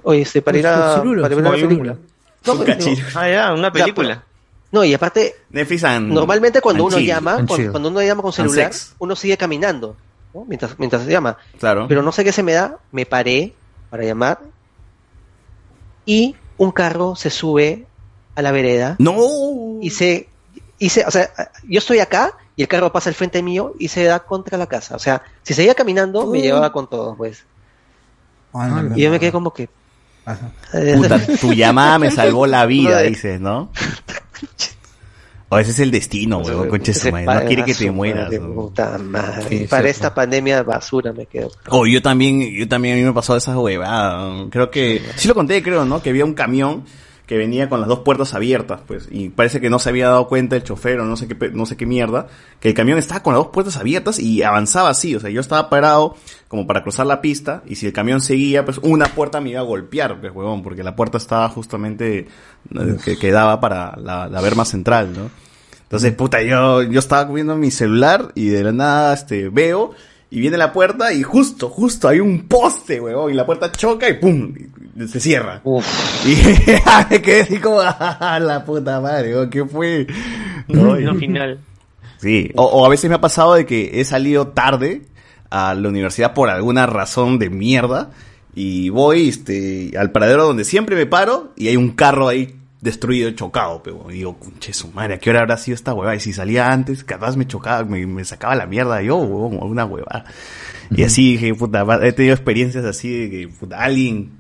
oye, 0.04 0.22
este, 0.22 0.42
para 0.42 0.58
ir 0.58 0.66
a, 0.68 0.96
para 1.04 1.28
ver 1.30 1.38
una 1.38 1.52
película. 1.52 1.98
No, 2.46 2.54
Un 2.54 2.60
pero- 2.60 2.74
cachillo. 2.78 3.06
Ah, 3.16 3.30
ya, 3.30 3.54
una 3.54 3.72
película. 3.72 4.08
Ya, 4.10 4.16
pero- 4.16 4.28
no, 4.72 4.84
y 4.84 4.94
aparte, 4.94 5.36
Netflix 5.52 5.84
and- 5.84 6.12
normalmente 6.12 6.60
cuando 6.60 6.84
and 6.86 6.88
uno 6.94 6.98
chill. 6.98 7.08
llama, 7.08 7.36
And 7.36 7.48
cuando, 7.72 7.90
uno 7.90 8.02
llama 8.02 8.22
con 8.24 8.34
celular, 8.34 8.72
uno 9.00 9.16
sigue 9.16 9.38
caminando, 9.38 9.96
¿no? 10.34 10.44
Mientras, 10.46 10.78
mientras 10.80 11.04
se 11.06 11.12
llama. 11.12 11.38
Claro. 11.60 11.86
Pero 11.88 12.02
no 12.02 12.12
sé 12.12 12.24
qué 12.24 12.32
se 12.32 12.42
me 12.44 12.54
da, 12.54 12.78
me 12.92 13.06
paré 13.06 13.54
para 13.90 14.04
llamar 14.04 14.40
y 16.06 16.36
un 16.58 16.72
carro 16.72 17.16
se 17.16 17.30
sube 17.30 17.86
a 18.36 18.42
la 18.42 18.52
vereda. 18.52 18.96
No. 19.00 19.16
Y 19.82 19.90
se, 19.92 20.28
y 20.80 20.90
se, 20.90 21.06
o 21.06 21.12
sea, 21.12 21.30
yo 21.68 21.80
estoy 21.80 22.00
acá 22.00 22.34
y 22.56 22.62
el 22.62 22.68
carro 22.68 22.92
pasa 22.92 23.10
al 23.10 23.16
frente 23.16 23.42
mío 23.42 23.74
y 23.80 23.88
se 23.88 24.04
da 24.04 24.20
contra 24.20 24.58
la 24.58 24.68
casa. 24.68 24.96
O 24.96 25.00
sea, 25.00 25.22
si 25.44 25.54
seguía 25.54 25.76
caminando, 25.76 26.28
me 26.28 26.42
llevaba 26.42 26.72
con 26.72 26.90
todo, 26.90 27.16
pues. 27.16 27.46
Y 28.96 29.02
yo 29.02 29.12
me 29.12 29.20
quedé 29.20 29.32
como 29.32 29.54
que. 29.54 29.70
eh, 30.74 30.94
Puta, 30.96 31.20
tu 31.42 31.54
llamada 31.54 32.00
me 32.00 32.12
salvó 32.12 32.48
la 32.48 32.66
vida, 32.66 33.02
dices, 33.02 33.40
¿no? 33.40 33.72
O 35.50 35.58
ese 35.58 35.72
es 35.72 35.80
el 35.80 35.92
destino, 35.92 36.42
concha 36.70 36.94
su 36.94 37.10
madre. 37.10 37.26
No 37.26 37.32
padre 37.32 37.48
quiere 37.48 37.64
que 37.64 37.74
te 37.74 37.90
mueras. 37.90 38.26
madre, 38.26 38.40
weón. 38.40 38.54
puta 38.56 38.98
madre. 38.98 39.44
Sí, 39.48 39.58
Para 39.68 39.84
cierto. 39.84 39.88
esta 39.88 40.14
pandemia 40.14 40.62
basura 40.64 41.14
me 41.14 41.26
quedo. 41.26 41.52
Oh, 41.70 41.88
yo 41.88 42.02
también, 42.02 42.54
yo 42.54 42.68
también 42.68 42.96
a 42.96 42.98
mí 42.98 43.04
me 43.06 43.14
pasó 43.14 43.38
esa 43.38 43.58
huevada. 43.58 44.46
Creo 44.50 44.70
que, 44.70 45.02
sí 45.16 45.26
lo 45.30 45.34
conté, 45.34 45.64
creo, 45.64 45.86
¿no? 45.86 46.02
Que 46.02 46.10
había 46.10 46.26
un 46.26 46.34
camión 46.34 46.84
que 47.28 47.38
venía 47.38 47.68
con 47.68 47.82
las 47.82 47.90
dos 47.90 48.00
puertas 48.00 48.34
abiertas, 48.34 48.80
pues, 48.88 49.10
y 49.12 49.28
parece 49.30 49.60
que 49.60 49.70
no 49.70 49.80
se 49.80 49.90
había 49.90 50.08
dado 50.08 50.30
cuenta 50.30 50.56
el 50.56 50.64
chofer 50.64 51.02
o 51.02 51.06
no 51.06 51.18
sé 51.18 51.28
qué, 51.28 51.50
no 51.50 51.66
sé 51.66 51.76
qué 51.76 51.86
mierda, 51.86 52.28
que 52.62 52.70
el 52.70 52.74
camión 52.74 52.98
estaba 52.98 53.22
con 53.22 53.34
las 53.34 53.44
dos 53.44 53.52
puertas 53.52 53.76
abiertas 53.76 54.18
y 54.18 54.44
avanzaba 54.44 54.90
así, 54.90 55.14
o 55.14 55.20
sea, 55.20 55.30
yo 55.30 55.42
estaba 55.42 55.70
parado 55.70 56.16
como 56.48 56.66
para 56.66 56.84
cruzar 56.84 57.06
la 57.06 57.20
pista 57.20 57.64
y 57.66 57.76
si 57.76 57.86
el 57.86 57.92
camión 57.94 58.22
seguía, 58.22 58.64
pues 58.64 58.78
una 58.78 59.08
puerta 59.08 59.42
me 59.42 59.50
iba 59.50 59.60
a 59.60 59.64
golpear, 59.64 60.22
pues, 60.22 60.34
huevón, 60.34 60.64
porque 60.64 60.84
la 60.84 60.96
puerta 60.96 61.18
estaba 61.18 61.50
justamente 61.50 62.20
eh, 62.20 62.98
que, 63.04 63.18
que 63.18 63.32
daba 63.32 63.60
para 63.60 63.98
la, 63.98 64.30
la 64.30 64.42
verma 64.42 64.64
central, 64.64 65.12
¿no? 65.14 65.30
Entonces, 65.84 66.14
puta, 66.14 66.42
yo, 66.42 66.82
yo 66.84 67.00
estaba 67.00 67.30
viendo 67.32 67.56
mi 67.58 67.72
celular 67.72 68.32
y 68.36 68.48
de 68.48 68.64
la 68.64 68.72
nada, 68.72 69.14
este, 69.14 69.50
veo 69.50 69.92
y 70.30 70.40
viene 70.42 70.58
la 70.58 70.74
puerta 70.74 71.14
y 71.14 71.24
justo, 71.24 71.70
justo 71.70 72.08
hay 72.08 72.20
un 72.20 72.48
poste, 72.48 73.00
huevón, 73.00 73.32
y 73.32 73.34
la 73.36 73.46
puerta 73.46 73.72
choca 73.72 74.10
y 74.10 74.14
pum, 74.16 74.54
y 75.00 75.08
se 75.08 75.20
cierra. 75.20 75.62
Y 76.26 76.36
me 77.10 77.22
quedé 77.22 77.42
así 77.42 77.58
como, 77.60 77.80
"Ah, 77.84 78.40
la 78.42 78.66
puta 78.66 79.00
madre, 79.00 79.30
huevón, 79.34 79.50
¿qué 79.50 79.66
fue? 79.66 80.08
No, 80.68 81.00
y- 81.00 81.04
No, 81.04 81.16
final. 81.16 81.60
Sí, 82.20 82.52
o, 82.56 82.64
o 82.66 82.86
a 82.86 82.90
veces 82.90 83.10
me 83.10 83.16
ha 83.16 83.22
pasado 83.22 83.54
de 83.54 83.66
que 83.66 84.02
he 84.02 84.04
salido 84.04 84.48
tarde 84.48 85.04
a 85.52 85.74
la 85.76 85.88
universidad 85.88 86.34
por 86.34 86.50
alguna 86.50 86.88
razón 86.88 87.38
de 87.40 87.50
mierda 87.50 88.10
y 88.56 88.90
voy 88.90 89.30
este, 89.30 89.92
al 89.98 90.12
paradero 90.12 90.46
donde 90.48 90.66
siempre 90.66 90.96
me 90.96 91.06
paro 91.06 91.54
y 91.56 91.68
hay 91.68 91.78
un 91.78 91.92
carro 91.92 92.28
ahí 92.28 92.56
destruido, 92.82 93.32
chocado, 93.32 93.82
pero 93.84 94.06
digo, 94.10 94.38
conche 94.38 94.74
su 94.74 94.90
madre, 94.90 95.16
¿a 95.16 95.20
qué 95.20 95.30
hora 95.30 95.42
habrá 95.42 95.58
sido 95.58 95.76
esta 95.76 95.94
huevada? 95.94 96.16
Y 96.16 96.20
si 96.20 96.34
salía 96.34 96.72
antes, 96.72 97.04
capaz 97.04 97.36
me 97.36 97.48
chocaba, 97.48 97.84
me, 97.84 98.06
me 98.06 98.24
sacaba 98.24 98.56
la 98.56 98.68
mierda 98.68 99.02
yo, 99.02 99.18
huevón, 99.18 99.54
alguna 99.56 99.86
huevada. 99.86 100.26
Y 100.92 101.04
así 101.04 101.34
dije, 101.34 101.54
puta, 101.56 101.86
he 102.04 102.14
tenido 102.14 102.36
experiencias 102.36 102.86
así 102.86 103.10
de 103.10 103.30
que, 103.30 103.48
puta, 103.48 103.80
alguien 103.80 104.32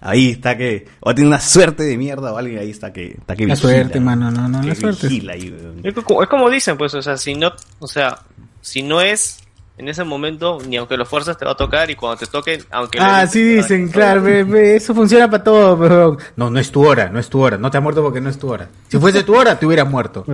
ahí 0.00 0.30
está 0.30 0.56
que, 0.56 0.86
o 1.00 1.14
tiene 1.14 1.28
una 1.28 1.40
suerte 1.40 1.82
de 1.82 1.96
mierda, 1.96 2.32
o 2.32 2.36
alguien 2.36 2.58
ahí 2.58 2.70
está 2.70 2.92
que, 2.92 3.16
está 3.18 3.34
que 3.34 3.46
La 3.46 3.54
vigila, 3.54 3.72
suerte, 3.72 4.00
mano, 4.00 4.30
no, 4.30 4.46
no, 4.48 4.62
la 4.62 4.74
suerte. 4.74 5.08
vigila 5.08 5.32
ahí, 5.32 5.50
huevón. 5.50 5.80
Es 5.82 5.94
como, 5.94 6.22
es 6.22 6.28
como 6.28 6.50
dicen, 6.50 6.76
pues, 6.76 6.94
o 6.94 7.02
sea, 7.02 7.16
si 7.16 7.34
no, 7.34 7.52
o 7.78 7.86
sea, 7.88 8.20
si 8.60 8.82
no 8.82 9.00
es 9.00 9.38
en 9.78 9.88
ese 9.88 10.04
momento, 10.04 10.58
ni 10.66 10.76
aunque 10.76 10.96
lo 10.96 11.04
fuerzas 11.04 11.36
te 11.36 11.44
va 11.44 11.52
a 11.52 11.56
tocar 11.56 11.90
y 11.90 11.96
cuando 11.96 12.16
te 12.18 12.26
toque, 12.26 12.64
aunque 12.70 12.98
Ah, 13.00 13.26
sí 13.26 13.42
dicen, 13.42 13.88
claro, 13.88 14.26
eso 14.26 14.94
funciona 14.94 15.30
para 15.30 15.44
todo, 15.44 15.78
pero 15.78 16.16
no, 16.36 16.50
no 16.50 16.58
es 16.58 16.70
tu 16.70 16.86
hora, 16.86 17.10
no 17.10 17.18
es 17.18 17.28
tu 17.28 17.40
hora, 17.40 17.58
no 17.58 17.70
te 17.70 17.76
has 17.76 17.82
muerto 17.82 18.02
porque 18.02 18.20
no 18.20 18.30
es 18.30 18.38
tu 18.38 18.50
hora. 18.50 18.68
Si 18.88 18.98
fuese 18.98 19.22
tu 19.22 19.36
hora, 19.36 19.58
te 19.58 19.66
hubieras 19.66 19.88
muerto. 19.88 20.24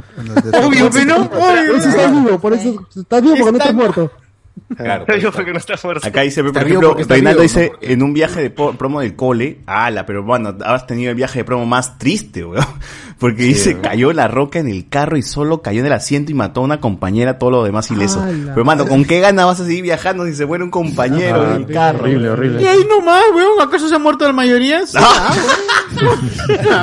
Obvio, 0.63 0.89
pero 0.93 1.05
no, 1.05 1.31
Por 1.31 1.59
eso 1.59 1.89
estás 1.89 2.13
vivo, 2.13 2.39
por 2.39 2.53
eso 2.53 2.87
estás 2.95 3.23
vivo 3.23 3.35
porque 3.37 3.53
no 3.53 3.59
estás 3.59 3.75
muerto. 3.75 4.11
Claro, 4.77 5.17
Yo 5.19 5.33
porque 5.33 5.53
no 5.53 5.59
está 5.59 5.77
fuerte. 5.77 6.07
Acá 6.07 6.23
dice, 6.23 6.43
por 6.43 6.57
ejemplo, 6.57 6.97
Reinaldo 7.07 7.43
dice, 7.43 7.73
en 7.81 8.03
un 8.03 8.13
viaje 8.13 8.41
de 8.43 8.51
promo 8.51 9.01
del 9.01 9.17
cole, 9.17 9.61
ala, 9.67 10.07
pero 10.07 10.23
bueno, 10.23 10.57
has 10.65 10.87
tenido 10.87 11.11
el 11.11 11.17
viaje 11.17 11.41
de 11.41 11.45
promo 11.45 11.67
más 11.67 11.99
triste, 11.99 12.45
weón. 12.45 12.65
Porque 13.19 13.45
dice, 13.45 13.71
weón. 13.71 13.83
cayó 13.83 14.13
la 14.13 14.29
roca 14.29 14.59
en 14.59 14.69
el 14.69 14.89
carro 14.89 15.17
y 15.17 15.23
solo 15.23 15.63
cayó 15.63 15.81
en 15.81 15.87
el 15.87 15.93
asiento 15.93 16.33
y 16.33 16.35
mató 16.35 16.61
a 16.61 16.65
una 16.65 16.81
compañera, 16.81 17.39
todo 17.39 17.51
lo 17.51 17.65
demás 17.65 17.91
ileso. 17.91 18.23
Ala. 18.23 18.53
Pero 18.55 18.65
mano, 18.65 18.87
¿con 18.87 19.05
qué 19.05 19.21
gana 19.21 19.45
vas 19.45 19.61
a 19.61 19.65
seguir 19.65 19.83
viajando 19.83 20.27
si 20.27 20.35
se 20.35 20.47
muere 20.47 20.65
un 20.65 20.71
compañero 20.71 21.51
en 21.51 21.63
el 21.63 21.67
carro? 21.67 22.01
Horrible, 22.01 22.31
horrible. 22.31 22.63
Y 22.63 22.67
ahí 22.67 22.85
nomás, 22.89 23.25
weón, 23.35 23.61
¿acaso 23.61 23.89
se 23.89 23.95
ha 23.95 23.99
muerto 23.99 24.27
la 24.27 24.33
mayoría? 24.33 24.87
Sí, 24.87 24.97
ah, 24.99 25.35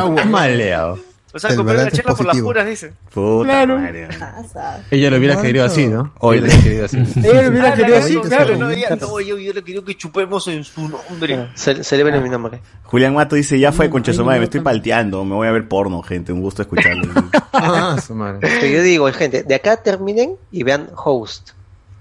weón. 0.05 0.29
Maleado. 0.31 1.08
O 1.31 1.37
sea, 1.37 1.51
El 1.51 1.57
compré 1.57 1.83
es 1.83 1.93
chela 1.93 2.15
por 2.15 2.25
las 2.25 2.37
puras, 2.39 2.65
dice. 2.65 2.93
Puta 3.13 3.45
Claro. 3.45 3.77
madre. 3.77 4.07
Ella 4.91 5.09
lo 5.11 5.17
hubiera 5.17 5.39
querido 5.41 5.63
así, 5.65 5.87
¿no? 5.87 6.11
Oye, 6.19 6.39
Ella 6.39 6.47
lo 6.47 6.49
hubiera 6.49 6.63
querido 6.63 6.85
así. 6.85 6.97
Ella 7.19 7.41
lo 7.43 7.49
hubiera 7.49 7.69
Ah, 7.69 7.73
querido 7.75 7.95
la 7.99 8.03
así, 8.03 8.15
verdad, 8.15 8.29
claro. 8.29 8.57
no, 8.57 9.19
yo 9.21 9.35
hubiera 9.35 9.61
querido 9.61 9.83
que 9.85 9.95
chupemos 9.95 10.47
en 10.47 10.63
su 10.63 10.89
nombre. 10.89 11.49
Se, 11.53 11.83
celebren 11.83 12.23
mi 12.23 12.29
nombre. 12.29 12.61
Julián 12.83 13.13
Mato 13.13 13.35
dice, 13.35 13.59
ya 13.59 13.71
fue, 13.71 13.89
concha 13.91 14.11
su 14.11 14.25
madre, 14.25 14.39
me 14.39 14.45
estoy 14.45 14.61
palteando, 14.61 15.23
me 15.23 15.35
voy 15.35 15.47
a 15.47 15.51
ver 15.51 15.67
porno, 15.67 16.01
gente, 16.01 16.33
un 16.33 16.41
gusto 16.41 16.61
escucharlo. 16.63 17.13
Ah, 17.53 17.97
su 18.05 18.15
madre. 18.15 18.39
Pero 18.41 18.65
yo 18.67 18.81
digo, 18.81 19.11
gente, 19.11 19.43
de 19.43 19.53
acá 19.55 19.77
terminen 19.77 20.35
y 20.51 20.63
vean 20.63 20.89
Host. 20.95 21.49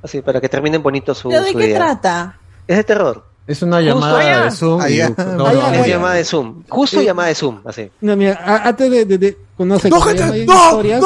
Así, 0.02 0.22
para 0.22 0.40
que 0.40 0.48
terminen 0.48 0.82
bonito 0.82 1.14
su, 1.14 1.28
¿Pero 1.30 1.42
de 1.42 1.50
su 1.52 1.58
qué 1.58 1.66
día. 1.66 1.76
trata? 1.76 2.38
Es 2.66 2.76
de 2.76 2.84
terror. 2.84 3.26
Es 3.48 3.62
una 3.62 3.80
llamada 3.80 4.18
allá. 4.20 4.44
de 4.44 4.50
Zoom. 4.52 4.80
y- 4.80 4.84
Allá. 4.84 5.08
No, 5.16 5.16
Allá, 5.46 5.60
no, 5.60 5.66
Es 5.66 5.78
bueno. 5.78 5.86
llamada 5.86 6.14
de 6.14 6.24
Zoom. 6.24 6.62
Justo 6.68 7.00
Eh, 7.00 7.04
llamada 7.04 7.28
de 7.28 7.34
Zoom, 7.34 7.60
así. 7.64 7.90
No, 8.00 8.14
mira, 8.16 8.38
a- 8.44 8.68
antes 8.68 8.90
de, 8.90 9.04
de, 9.06 9.18
de 9.18 9.38
no 9.58 9.78
sé, 9.78 9.88
¡No, 9.90 9.96
cuando 10.00 10.22
gente! 10.22 10.44
¡No! 10.46 10.68
historias, 10.70 11.00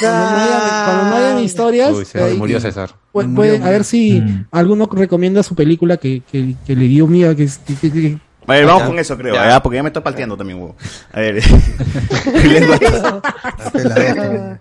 Cuando 0.00 0.18
no 0.30 0.36
hayan, 0.38 0.84
cuando 0.84 1.04
no 1.10 1.16
hayan 1.16 1.38
historias, 1.40 1.92
Uy, 1.92 2.04
se 2.04 2.22
ahí- 2.22 2.36
murió 2.36 2.60
César. 2.60 2.90
pu- 3.12 3.24
Murió, 3.24 3.34
puede- 3.34 3.56
a 3.56 3.58
murió. 3.58 3.72
ver 3.72 3.84
si 3.84 4.20
Mm. 4.20 4.46
alguno 4.52 4.88
recomienda 4.90 5.42
su 5.42 5.54
película 5.54 5.96
que, 5.98 6.22
que, 6.30 6.54
que 6.66 6.74
le 6.76 6.84
dio 6.86 7.06
que- 7.76 7.90
que- 7.90 8.18
A 8.46 8.52
ver, 8.52 8.66
vamos 8.66 8.82
Ya. 8.82 8.86
con 8.88 8.98
eso, 8.98 9.16
creo, 9.16 9.34
Ya. 9.34 9.42
¿verdad? 9.42 9.62
porque 9.62 9.76
ya 9.76 9.82
me 9.82 9.88
estoy 9.90 10.02
palteando 10.02 10.36
también, 10.36 10.58
huevo. 10.60 10.74
A 11.12 11.20
ver. 11.20 11.40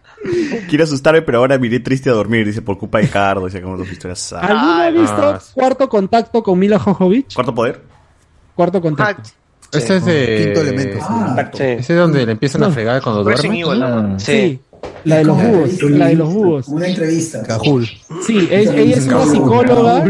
Quiero 0.70 0.84
asustarme, 0.84 1.22
pero 1.22 1.40
ahora 1.40 1.58
miré 1.58 1.80
triste 1.80 2.10
a 2.10 2.14
dormir, 2.14 2.46
dice, 2.46 2.62
por 2.62 2.78
culpa 2.78 3.00
de 3.00 3.10
Cardo, 3.10 3.46
dice, 3.46 3.62
como 3.62 3.78
dos 3.78 3.92
historias. 3.92 4.34
ah. 4.34 4.40
¿Alguno 4.42 4.74
ha 4.82 4.90
visto 4.90 5.30
ah. 5.30 5.40
Cuarto 5.54 5.90
Contacto 5.90 6.44
con 6.44 6.60
Mila 6.60 6.80
Jovovich? 6.80 7.34
¿Cuarto 7.34 7.54
poder? 7.56 7.82
Cuarto 8.56 8.82
Contacto. 8.82 9.30
Ese 9.72 9.98
es 9.98 10.06
de... 10.06 10.44
Quinto 10.46 10.62
elemento. 10.62 11.06
Sí. 11.54 11.64
Ese 11.64 11.94
es 11.94 12.00
donde 12.00 12.26
le 12.26 12.32
empiezan 12.32 12.64
a 12.64 12.72
fregar 12.72 13.02
cuando 13.02 13.24
duerme. 13.24 13.60
Evil. 13.62 13.84
Sí. 14.18 14.26
Sí. 14.26 14.62
La 15.06 15.18
de 15.18 15.24
los 15.24 15.42
búhos, 15.42 15.82
la 15.84 16.08
de 16.08 16.16
los 16.16 16.34
búhos. 16.34 16.68
Una 16.68 16.88
entrevista. 16.88 17.42
Cajul. 17.44 17.86
Sí, 18.26 18.48
es- 18.52 18.70
ella 18.70 18.96
es 18.98 19.08
una 19.08 19.26
psicóloga 19.26 20.04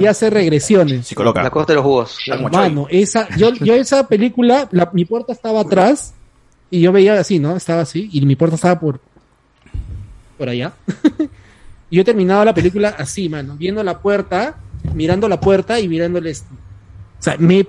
y 0.00 0.06
hace 0.06 0.30
regresiones. 0.30 1.06
Psicóloga. 1.06 1.42
La 1.42 1.50
corte 1.50 1.72
de 1.72 1.76
los 1.76 1.84
jugos. 1.84 2.18
Mano, 2.50 2.86
esa, 2.88 3.28
yo, 3.36 3.52
yo 3.54 3.74
esa 3.74 4.06
película, 4.08 4.66
la- 4.72 4.90
mi 4.94 5.04
puerta 5.04 5.32
estaba 5.32 5.60
atrás 5.60 6.14
y 6.70 6.80
yo 6.80 6.90
veía 6.92 7.18
así, 7.20 7.38
¿no? 7.38 7.54
Estaba 7.56 7.82
así 7.82 8.08
y 8.12 8.24
mi 8.24 8.34
puerta 8.36 8.56
estaba 8.56 8.78
por 8.80 9.00
por 10.38 10.48
allá. 10.48 10.72
y 11.90 11.96
yo 11.96 12.02
he 12.02 12.04
terminado 12.04 12.42
la 12.44 12.54
película 12.54 12.94
así, 12.96 13.28
mano, 13.28 13.56
viendo 13.58 13.82
la 13.84 13.98
puerta, 13.98 14.56
mirando 14.94 15.28
la 15.28 15.38
puerta 15.38 15.78
y 15.80 15.86
mirándole 15.86 16.30
esto. 16.30 16.48
O 17.18 17.22
sea, 17.22 17.36
me, 17.38 17.66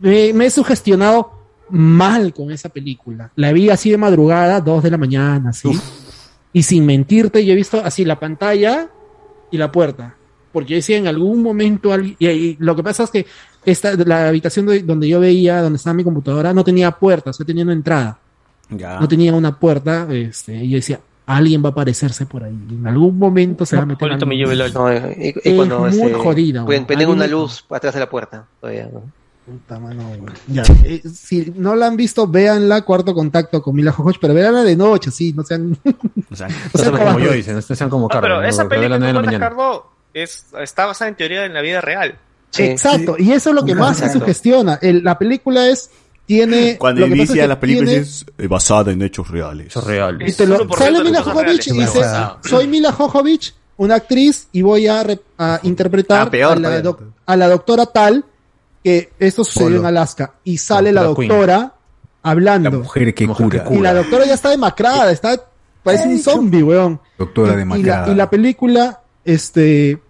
me, 0.00 0.32
me 0.32 0.46
he 0.46 0.50
sugestionado 0.50 1.31
mal 1.72 2.32
con 2.32 2.50
esa 2.52 2.68
película. 2.68 3.30
La 3.36 3.52
vi 3.52 3.70
así 3.70 3.90
de 3.90 3.96
madrugada, 3.98 4.60
dos 4.60 4.82
de 4.82 4.90
la 4.90 4.98
mañana, 4.98 5.50
así. 5.50 5.70
Y 6.52 6.62
sin 6.62 6.84
mentirte, 6.86 7.44
yo 7.44 7.52
he 7.52 7.56
visto 7.56 7.80
así 7.84 8.04
la 8.04 8.18
pantalla 8.20 8.88
y 9.50 9.56
la 9.58 9.72
puerta. 9.72 10.14
Porque 10.52 10.70
yo 10.70 10.76
decía 10.76 10.98
en 10.98 11.06
algún 11.06 11.42
momento, 11.42 11.92
alguien- 11.92 12.16
y, 12.18 12.28
y 12.28 12.56
lo 12.60 12.76
que 12.76 12.82
pasa 12.82 13.04
es 13.04 13.10
que 13.10 13.26
esta, 13.64 13.94
la 13.94 14.28
habitación 14.28 14.66
de- 14.66 14.82
donde 14.82 15.08
yo 15.08 15.18
veía, 15.18 15.62
donde 15.62 15.78
estaba 15.78 15.94
mi 15.94 16.04
computadora, 16.04 16.52
no 16.52 16.62
tenía 16.62 16.90
puerta, 16.92 17.30
o 17.30 17.32
sea, 17.32 17.46
tenía 17.46 17.64
una 17.64 17.72
entrada. 17.72 18.18
Ya. 18.68 19.00
No 19.00 19.08
tenía 19.08 19.32
una 19.34 19.58
puerta, 19.58 20.06
este, 20.10 20.62
y 20.64 20.70
yo 20.70 20.76
decía, 20.76 21.00
alguien 21.24 21.62
va 21.64 21.68
a 21.68 21.72
aparecerse 21.72 22.26
por 22.26 22.44
ahí. 22.44 22.52
En 22.70 22.86
algún 22.86 23.18
momento 23.18 23.64
se 23.64 23.76
va 23.76 23.82
a 23.82 23.86
meter. 23.86 23.98
Me 24.08 24.14
No, 24.74 24.92
y, 24.92 24.96
y 25.26 25.32
Es 25.42 25.54
cuando 25.54 25.78
muy 25.80 25.88
este, 25.88 26.12
jodida, 26.14 26.64
prenden 26.66 27.08
weón. 27.08 27.18
una 27.18 27.26
luz 27.26 27.64
atrás 27.70 27.94
de 27.94 28.00
la 28.00 28.10
puerta. 28.10 28.44
Todavía, 28.60 28.90
¿no? 28.92 29.02
Puta 29.44 29.78
mano. 29.80 30.04
Ya, 30.46 30.62
eh, 30.84 31.02
si 31.12 31.52
no 31.56 31.74
la 31.74 31.86
han 31.88 31.96
visto, 31.96 32.28
véanla, 32.28 32.82
Cuarto 32.82 33.12
Contacto 33.12 33.60
con 33.60 33.74
Mila 33.74 33.90
Jojovic, 33.90 34.18
pero 34.20 34.34
véanla 34.34 34.62
de 34.62 34.76
noche, 34.76 35.10
sí, 35.10 35.32
no 35.32 35.42
sean... 35.42 35.76
O 36.30 36.36
sea, 36.36 36.48
como 36.90 37.18
yo 37.18 37.32
dicen, 37.32 37.56
no 37.56 37.62
sean 37.62 37.90
como 37.90 38.04
No, 38.04 38.08
Carlos. 38.08 38.38
pero 38.38 38.42
esa 38.48 38.68
película 38.68 38.98
de 38.98 39.12
la. 39.12 39.38
Cardo, 39.38 39.90
es, 40.14 40.46
está 40.60 40.86
basada 40.86 41.08
en 41.08 41.16
teoría 41.16 41.44
en 41.44 41.52
la 41.54 41.60
vida 41.60 41.80
real. 41.80 42.16
Exacto, 42.56 43.16
y 43.18 43.32
eso 43.32 43.50
es 43.50 43.54
lo 43.56 43.64
que 43.64 43.74
más 43.74 43.98
se 43.98 44.10
sugestiona. 44.12 44.78
El- 44.80 45.02
la 45.02 45.18
película 45.18 45.68
es, 45.68 45.90
tiene... 46.26 46.76
Cuando 46.78 47.00
lo 47.00 47.06
que 47.06 47.10
pasa 47.12 47.22
es 47.24 47.28
inicia 47.30 47.42
que 47.42 47.48
la 47.48 47.60
película 47.60 47.86
tiene- 47.88 48.02
es 48.02 48.24
eh, 48.38 48.46
basada 48.46 48.92
en 48.92 49.02
hechos 49.02 49.28
reales. 49.28 49.66
Hechos 49.66 49.84
reales. 49.84 50.32
Y 50.32 50.36
te 50.36 50.46
lo- 50.46 50.68
sale 50.76 51.02
Mila 51.02 51.22
Jovovich 51.22 51.66
y 51.66 51.72
dice, 51.72 52.00
soy 52.44 52.66
Mila 52.68 52.92
Jovovich, 52.92 53.54
una 53.78 53.96
actriz, 53.96 54.46
y 54.52 54.62
voy 54.62 54.86
a, 54.86 55.02
re- 55.02 55.20
a 55.38 55.58
interpretar 55.64 56.28
Ah, 56.28 56.30
peor 56.30 56.52
a, 56.52 56.60
la 56.60 56.96
a 57.26 57.36
la 57.36 57.48
doctora 57.48 57.86
tal, 57.86 58.24
que 58.82 59.12
esto 59.18 59.44
sucedió 59.44 59.68
Polo. 59.68 59.80
en 59.80 59.86
Alaska, 59.86 60.34
y 60.44 60.58
sale 60.58 60.92
la 60.92 61.04
Doctora 61.04 61.74
hablando. 62.22 62.70
La 62.70 62.76
mujer 62.78 63.14
que 63.14 63.26
cura. 63.28 63.64
Y 63.70 63.78
la 63.78 63.94
doctora 63.94 64.24
ya 64.26 64.34
está 64.34 64.50
demacrada, 64.50 65.10
está, 65.10 65.40
parece 65.82 66.08
un 66.08 66.18
zombie, 66.18 66.62
weón. 66.62 67.00
Doctora 67.18 67.54
Y- 67.54 67.56
demacrada. 67.56 68.04
Y 68.04 68.08
la, 68.08 68.12
y 68.12 68.16
la 68.16 68.30
película, 68.30 69.00
este, 69.24 70.00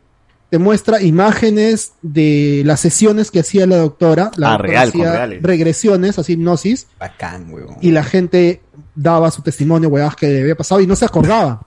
te 0.51 0.59
muestra 0.59 1.01
imágenes 1.01 1.93
de 2.03 2.63
las 2.67 2.81
sesiones 2.81 3.31
que 3.31 3.41
hacía 3.41 3.67
la 3.67 3.77
doctora. 3.79 4.31
La 4.37 4.49
Ah, 4.49 4.51
doctora 4.59 4.69
real, 4.73 4.93
con 4.93 5.01
hacía 5.01 5.13
reales. 5.13 5.43
Regresiones, 5.43 6.19
así 6.19 6.33
hipnosis. 6.35 6.87
Bacán, 7.01 7.53
weón. 7.53 7.77
Y 7.81 7.91
la 7.91 8.05
gente 8.05 8.61
daba 8.95 9.31
su 9.31 9.41
testimonio, 9.43 9.89
weón, 9.89 10.11
que 10.17 10.41
había 10.43 10.55
pasado 10.55 10.81
y 10.83 10.87
no 10.87 10.97
se 10.97 11.05
acordaba. 11.07 11.63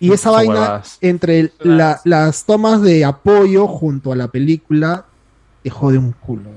Y 0.00 0.12
esa 0.12 0.30
vaina, 0.32 0.54
huevadas. 0.54 0.98
entre 1.00 1.38
el- 1.38 1.52
la- 1.60 2.00
las 2.04 2.44
tomas 2.44 2.82
de 2.82 3.04
apoyo 3.04 3.68
junto 3.68 4.12
a 4.12 4.16
la 4.16 4.26
película, 4.28 5.04
te 5.64 5.70
jode 5.70 5.98
un 5.98 6.12
culo. 6.12 6.50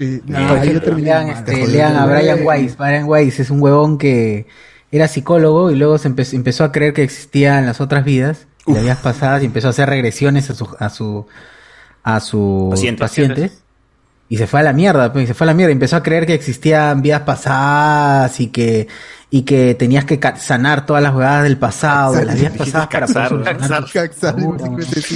Eh, 0.00 0.20
yo 0.26 0.34
lean, 0.96 1.26
mal. 1.28 1.36
este, 1.38 1.66
lean 1.68 1.96
a 1.96 2.06
Brian 2.06 2.40
Weiss. 2.44 2.76
Brian 2.76 3.04
Weiss 3.04 3.38
es 3.40 3.50
un 3.50 3.60
huevón 3.62 3.96
que 3.98 4.46
era 4.90 5.08
psicólogo 5.08 5.70
y 5.70 5.76
luego 5.76 5.98
se 5.98 6.10
empe- 6.10 6.34
empezó 6.34 6.64
a 6.64 6.72
creer 6.72 6.92
que 6.92 7.02
existían 7.02 7.64
las 7.66 7.80
otras 7.80 8.04
vidas, 8.04 8.46
las 8.66 8.82
vidas 8.82 8.98
pasadas, 8.98 9.42
y 9.42 9.46
empezó 9.46 9.68
a 9.68 9.70
hacer 9.70 9.88
regresiones 9.88 10.50
a 10.50 10.54
su 10.54 10.68
a 10.78 10.90
su 10.90 11.26
a 12.02 12.20
sus 12.20 12.70
Pacientes. 12.70 13.00
pacientes. 13.00 13.62
Y 14.28 14.36
se 14.38 14.46
fue 14.46 14.60
a 14.60 14.62
la 14.64 14.72
mierda, 14.72 15.12
pues, 15.12 15.24
y 15.24 15.26
se 15.28 15.34
fue 15.34 15.44
a 15.44 15.48
la 15.48 15.54
mierda. 15.54 15.72
Empezó 15.72 15.96
a 15.96 16.02
creer 16.02 16.26
que 16.26 16.34
existían 16.34 17.00
vidas 17.02 17.20
pasadas 17.22 18.40
y 18.40 18.48
que 18.48 18.88
y 19.28 19.42
que 19.42 19.74
tenías 19.74 20.04
que 20.04 20.20
sanar 20.38 20.86
todas 20.86 21.02
las 21.02 21.12
huevadas 21.12 21.42
del 21.42 21.58
pasado, 21.58 22.12
de 22.14 22.24
las 22.24 22.36
vidas 22.36 22.52
pasadas 22.56 22.86
para 22.86 23.06
poder 23.08 23.28
tus- 23.58 23.68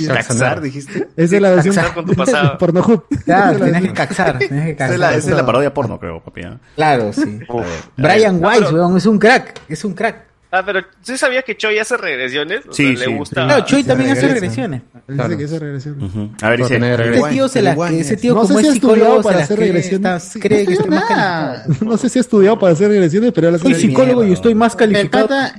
Caxar, 0.09 0.61
dijiste. 0.61 1.09
Esa 1.17 1.37
es 1.37 1.43
la 1.43 1.51
versión 1.51 1.75
Caxar 1.75 1.95
con 1.95 2.07
tu 2.07 2.15
pasado. 2.15 2.51
de 2.51 2.57
Pornhub. 2.57 3.05
Claro, 3.25 3.53
tenés 3.59 3.65
que 3.67 3.71
versión. 3.73 3.95
caxar, 3.95 4.39
tenés 4.39 4.65
que 4.65 4.71
Esa 4.73 4.85
es 4.87 4.99
la, 4.99 5.07
caxar. 5.07 5.19
esa 5.19 5.31
es 5.31 5.37
la 5.37 5.47
parodia 5.47 5.73
porno, 5.75 5.99
creo, 6.01 6.21
papi. 6.21 6.41
¿eh? 6.43 6.59
Claro, 6.75 7.13
sí. 7.13 7.41
Uf. 7.49 7.65
Brian 7.97 8.41
No, 8.41 8.49
Weiss, 8.49 8.59
pero- 8.67 8.75
weón, 8.75 8.97
es 8.97 9.07
un 9.07 9.19
crack, 9.19 9.61
es 9.69 9.85
un 9.85 9.95
crack. 9.95 10.30
Ah, 10.53 10.63
pero 10.67 10.81
¿sí 11.03 11.17
sabías 11.17 11.45
que 11.45 11.57
Choi 11.57 11.79
hace 11.79 11.97
regresiones? 11.97 12.67
O 12.67 12.73
Sí, 12.73 12.97
sea, 12.97 13.05
sí. 13.05 13.11
le 13.11 13.17
gusta. 13.17 13.45
Claro, 13.47 13.65
Choi 13.67 13.85
también 13.85 14.11
hace 14.11 14.27
regresiones. 14.29 14.83
Dice 15.07 15.37
que 15.37 15.45
hace 15.45 15.59
regresiones. 15.61 16.11
A 16.43 16.49
ver, 16.51 16.59
dice. 16.59 16.77
Ese 16.77 17.29
tío, 17.31 17.49
se 17.49 17.63
la, 17.63 17.91
ese 17.91 18.17
tío 18.17 18.35
No 18.35 18.43
sé 18.43 18.49
como 18.49 18.61
si 18.61 18.67
es 18.67 18.73
ha 18.73 18.75
estudiado 18.75 18.97
psicólogo 18.99 19.23
para 19.23 19.39
hacer 19.45 19.57
cree, 19.57 19.69
regresiones. 19.69 20.27
está- 20.27 20.41
cree 20.41 20.67
que 20.67 20.73
está 20.73 20.87
más 20.87 21.11
nada. 21.11 21.67
No 21.83 21.97
sé 21.97 22.09
si 22.09 22.19
ha 22.19 22.23
estudiado 22.23 22.59
para 22.59 22.73
hacer 22.73 22.89
regresiones, 22.89 23.33
pero 23.33 23.49
él 23.49 23.55
hace 23.55 23.65
Soy 23.65 23.75
psicólogo 23.75 24.25
y 24.25 24.33
estoy 24.33 24.55
más 24.57 24.73
El 24.73 24.79
calificado. 24.79 25.29
pata, 25.29 25.55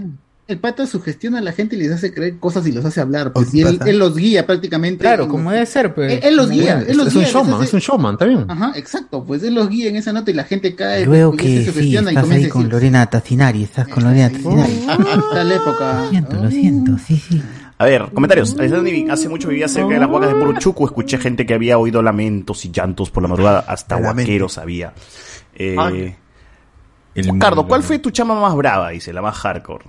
el 0.51 0.59
pata 0.59 0.85
sugestiona 0.85 1.39
a 1.39 1.41
la 1.41 1.51
gente 1.51 1.75
y 1.75 1.79
les 1.79 1.91
hace 1.91 2.13
creer 2.13 2.37
cosas 2.37 2.67
y 2.67 2.71
los 2.71 2.83
hace 2.85 3.01
hablar. 3.01 3.33
Pues, 3.33 3.53
y 3.53 3.61
él, 3.61 3.79
los 3.97 4.15
guía 4.15 4.45
prácticamente. 4.45 4.99
Claro, 5.01 5.27
como 5.27 5.51
debe 5.51 5.65
ser, 5.65 5.93
pues. 5.95 6.13
Él, 6.13 6.19
él 6.23 6.35
los 6.35 6.49
guía. 6.49 6.75
Bueno, 6.75 6.91
Él 6.91 6.97
los 6.97 7.07
Es 7.07 7.15
un 7.15 7.21
guía, 7.23 7.31
showman, 7.31 7.53
hace- 7.55 7.65
es 7.65 7.73
un 7.73 7.79
showman, 7.79 8.13
está 8.13 8.25
bien. 8.25 8.45
Ajá, 8.47 8.71
exacto. 8.75 9.23
Pues 9.23 9.43
él 9.43 9.55
los 9.55 9.69
guía 9.69 9.89
en 9.89 9.95
esa 9.95 10.13
nota 10.13 10.29
y 10.31 10.33
la 10.33 10.43
gente 10.43 10.75
cae. 10.75 11.07
Veo 11.07 11.31
pues, 11.31 11.43
y 11.43 11.45
que 11.47 11.53
se 11.53 11.59
sí, 11.65 11.69
sugestiona 11.71 12.11
y 12.11 12.13
estás 12.13 12.23
comienza 12.23 12.45
ahí 12.45 12.49
a 12.49 12.53
con 12.53 12.61
decir, 12.63 12.73
Lorena 12.73 13.05
Tacinari, 13.09 13.63
estás 13.63 13.87
con 13.87 14.03
Lorena 14.03 14.29
Tacinari. 14.29 14.85
Tal 15.33 15.51
época. 15.51 16.01
Lo 16.03 16.09
siento, 16.09 16.35
lo 16.43 16.51
siento, 16.51 16.97
sí, 16.97 17.15
sí. 17.17 17.41
A 17.77 17.85
ver, 17.85 18.11
comentarios. 18.13 18.55
Hace 19.09 19.27
mucho 19.27 19.47
vivía 19.47 19.67
cerca 19.67 19.95
de 19.95 19.99
las 19.99 20.09
huacas 20.09 20.29
de 20.29 20.35
Puruchuco. 20.35 20.85
Escuché 20.85 21.17
gente 21.17 21.45
que 21.47 21.53
había 21.55 21.77
oído 21.79 22.01
lamentos 22.03 22.63
y 22.65 22.71
llantos 22.71 23.09
por 23.09 23.23
la 23.23 23.29
madrugada. 23.29 23.65
Hasta 23.67 23.97
huaqueros 23.97 24.57
había. 24.59 24.93
Eh. 25.55 26.15
Ricardo, 27.15 27.67
¿cuál 27.67 27.83
fue 27.83 27.99
tu 27.99 28.11
chama 28.11 28.39
más 28.39 28.55
brava? 28.55 28.89
Dice, 28.89 29.11
la 29.11 29.21
más 29.21 29.35
hardcore. 29.37 29.85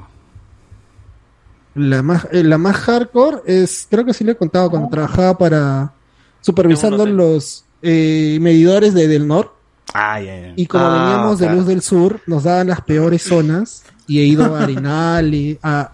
La 1.74 2.02
más, 2.02 2.26
eh, 2.32 2.42
la 2.44 2.58
más 2.58 2.76
hardcore 2.76 3.38
es, 3.46 3.86
creo 3.90 4.04
que 4.04 4.12
sí 4.14 4.24
le 4.24 4.32
he 4.32 4.36
contado 4.36 4.70
cuando 4.70 4.88
trabajaba 4.88 5.38
para 5.38 5.92
supervisando 6.40 7.06
los 7.06 7.64
eh, 7.82 8.38
medidores 8.40 8.94
de 8.94 9.08
Del 9.08 9.26
Nor. 9.26 9.54
Ah, 9.94 10.20
ya, 10.20 10.38
ya. 10.40 10.52
Y 10.56 10.66
como 10.66 10.84
Ah, 10.86 11.04
veníamos 11.04 11.38
de. 11.38 11.50
Luz 11.50 11.66
del 11.66 11.82
Sur, 11.82 12.20
nos 12.26 12.44
daban 12.44 12.68
las 12.68 12.80
peores 12.82 13.22
zonas. 13.22 13.84
Y 14.06 14.18
he 14.20 14.24
ido 14.24 14.54
a 14.56 14.64
Arenales, 14.64 15.58
a, 15.62 15.92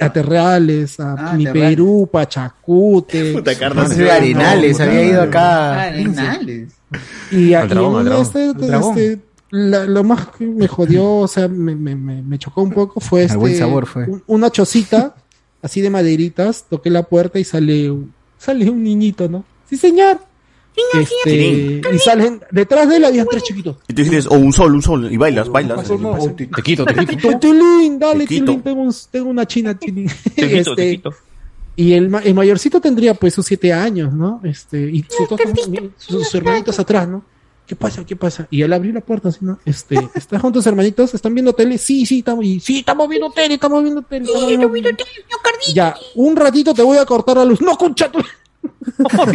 a, 0.00 0.04
a 0.04 0.12
Terreales, 0.12 1.00
a 1.00 1.12
Ah, 1.18 1.32
Mi 1.34 1.44
Terreales. 1.44 1.76
Perú, 1.76 2.08
Pachacute. 2.10 3.32
Puta, 3.34 3.50
Ah, 3.76 3.86
sí, 3.86 4.08
Arenales, 4.08 4.80
había 4.80 5.04
ido 5.04 5.22
acá. 5.22 5.82
Arenales. 5.82 6.72
Y, 7.30 7.50
dragón, 7.50 8.06
en 8.06 8.12
este, 8.14 8.50
este, 8.50 9.18
la- 9.50 9.84
lo 9.86 10.04
más 10.04 10.28
que 10.28 10.46
me 10.46 10.68
jodió, 10.68 11.16
o 11.16 11.28
sea, 11.28 11.48
me, 11.48 11.74
me, 11.74 11.94
me, 11.94 12.22
me 12.22 12.38
chocó 12.38 12.62
un 12.62 12.72
poco 12.72 13.00
fue 13.00 13.24
este, 13.24 13.36
buen 13.36 13.56
sabor 13.56 13.86
fue. 13.86 14.04
un- 14.04 14.22
una 14.26 14.50
chocita, 14.50 15.14
así 15.62 15.80
de 15.80 15.90
maderitas, 15.90 16.64
toqué 16.68 16.90
la 16.90 17.02
puerta 17.04 17.38
y 17.38 17.44
sale, 17.44 17.90
un- 17.90 18.12
sale 18.38 18.68
un 18.70 18.82
niñito, 18.82 19.28
¿no? 19.28 19.44
Sí, 19.68 19.76
señor. 19.76 20.18
Este, 20.94 21.80
y 21.92 21.98
salen, 21.98 22.40
detrás 22.52 22.88
de 22.88 22.96
él 22.96 23.04
habían 23.04 23.26
tres 23.28 23.42
chiquitos. 23.42 23.76
Y 23.88 23.94
tú 23.94 24.02
dices, 24.02 24.26
oh, 24.30 24.36
un 24.38 24.52
sol, 24.52 24.72
un 24.74 24.82
sol. 24.82 25.12
Y 25.12 25.16
bailas, 25.16 25.48
bailas. 25.48 25.84
Te 26.36 26.62
quito, 26.62 26.84
te 26.84 27.04
quito. 27.04 27.38
Tilín, 27.38 27.98
dale, 27.98 28.20
Te 28.20 28.26
quito. 28.28 28.44
Tilín, 28.46 28.62
tengo, 28.62 28.82
un- 28.82 28.94
tengo 29.10 29.28
una 29.30 29.44
china, 29.46 29.76
Tilín. 29.76 30.08
Te 30.36 30.48
quito, 30.48 30.74
te 30.76 30.82
Este, 30.82 30.90
quito. 30.96 31.10
Y 31.74 31.92
el, 31.94 32.08
ma- 32.08 32.20
el 32.20 32.34
mayorcito 32.34 32.80
tendría 32.80 33.14
pues 33.14 33.34
sus 33.34 33.46
siete 33.46 33.72
años, 33.72 34.12
¿no? 34.12 34.40
Este, 34.44 34.80
y 34.82 35.04
sus, 35.08 35.28
dos- 35.28 35.40
sus, 35.96 36.16
sus 36.22 36.34
hermanitos 36.34 36.78
atrás, 36.78 37.08
¿no? 37.08 37.24
¿Qué 37.68 37.76
pasa? 37.76 38.02
¿Qué 38.06 38.16
pasa? 38.16 38.46
Y 38.50 38.62
él 38.62 38.72
abrió 38.72 38.94
la 38.94 39.02
puerta 39.02 39.28
así, 39.28 39.40
¿no? 39.42 39.58
Este, 39.66 39.96
¿estás 40.14 40.40
con 40.40 40.52
tus 40.54 40.66
hermanitos? 40.66 41.12
¿Están 41.14 41.34
viendo 41.34 41.52
tele? 41.52 41.76
Sí, 41.76 42.06
sí, 42.06 42.20
estamos, 42.20 42.42
y, 42.44 42.60
sí, 42.60 42.78
estamos 42.78 43.06
viendo 43.08 43.30
tele, 43.30 43.54
estamos 43.54 43.82
viendo 43.82 44.00
tele. 44.02 44.24
estamos 44.24 44.72
viendo 44.72 44.90
tele. 44.96 45.10
Ya, 45.74 45.94
un 46.14 46.34
ratito 46.34 46.72
te 46.72 46.82
voy 46.82 46.96
a 46.96 47.04
cortar 47.04 47.36
la 47.36 47.44
luz. 47.44 47.60
No, 47.60 47.76
concha 47.76 48.10
tu... 48.10 48.20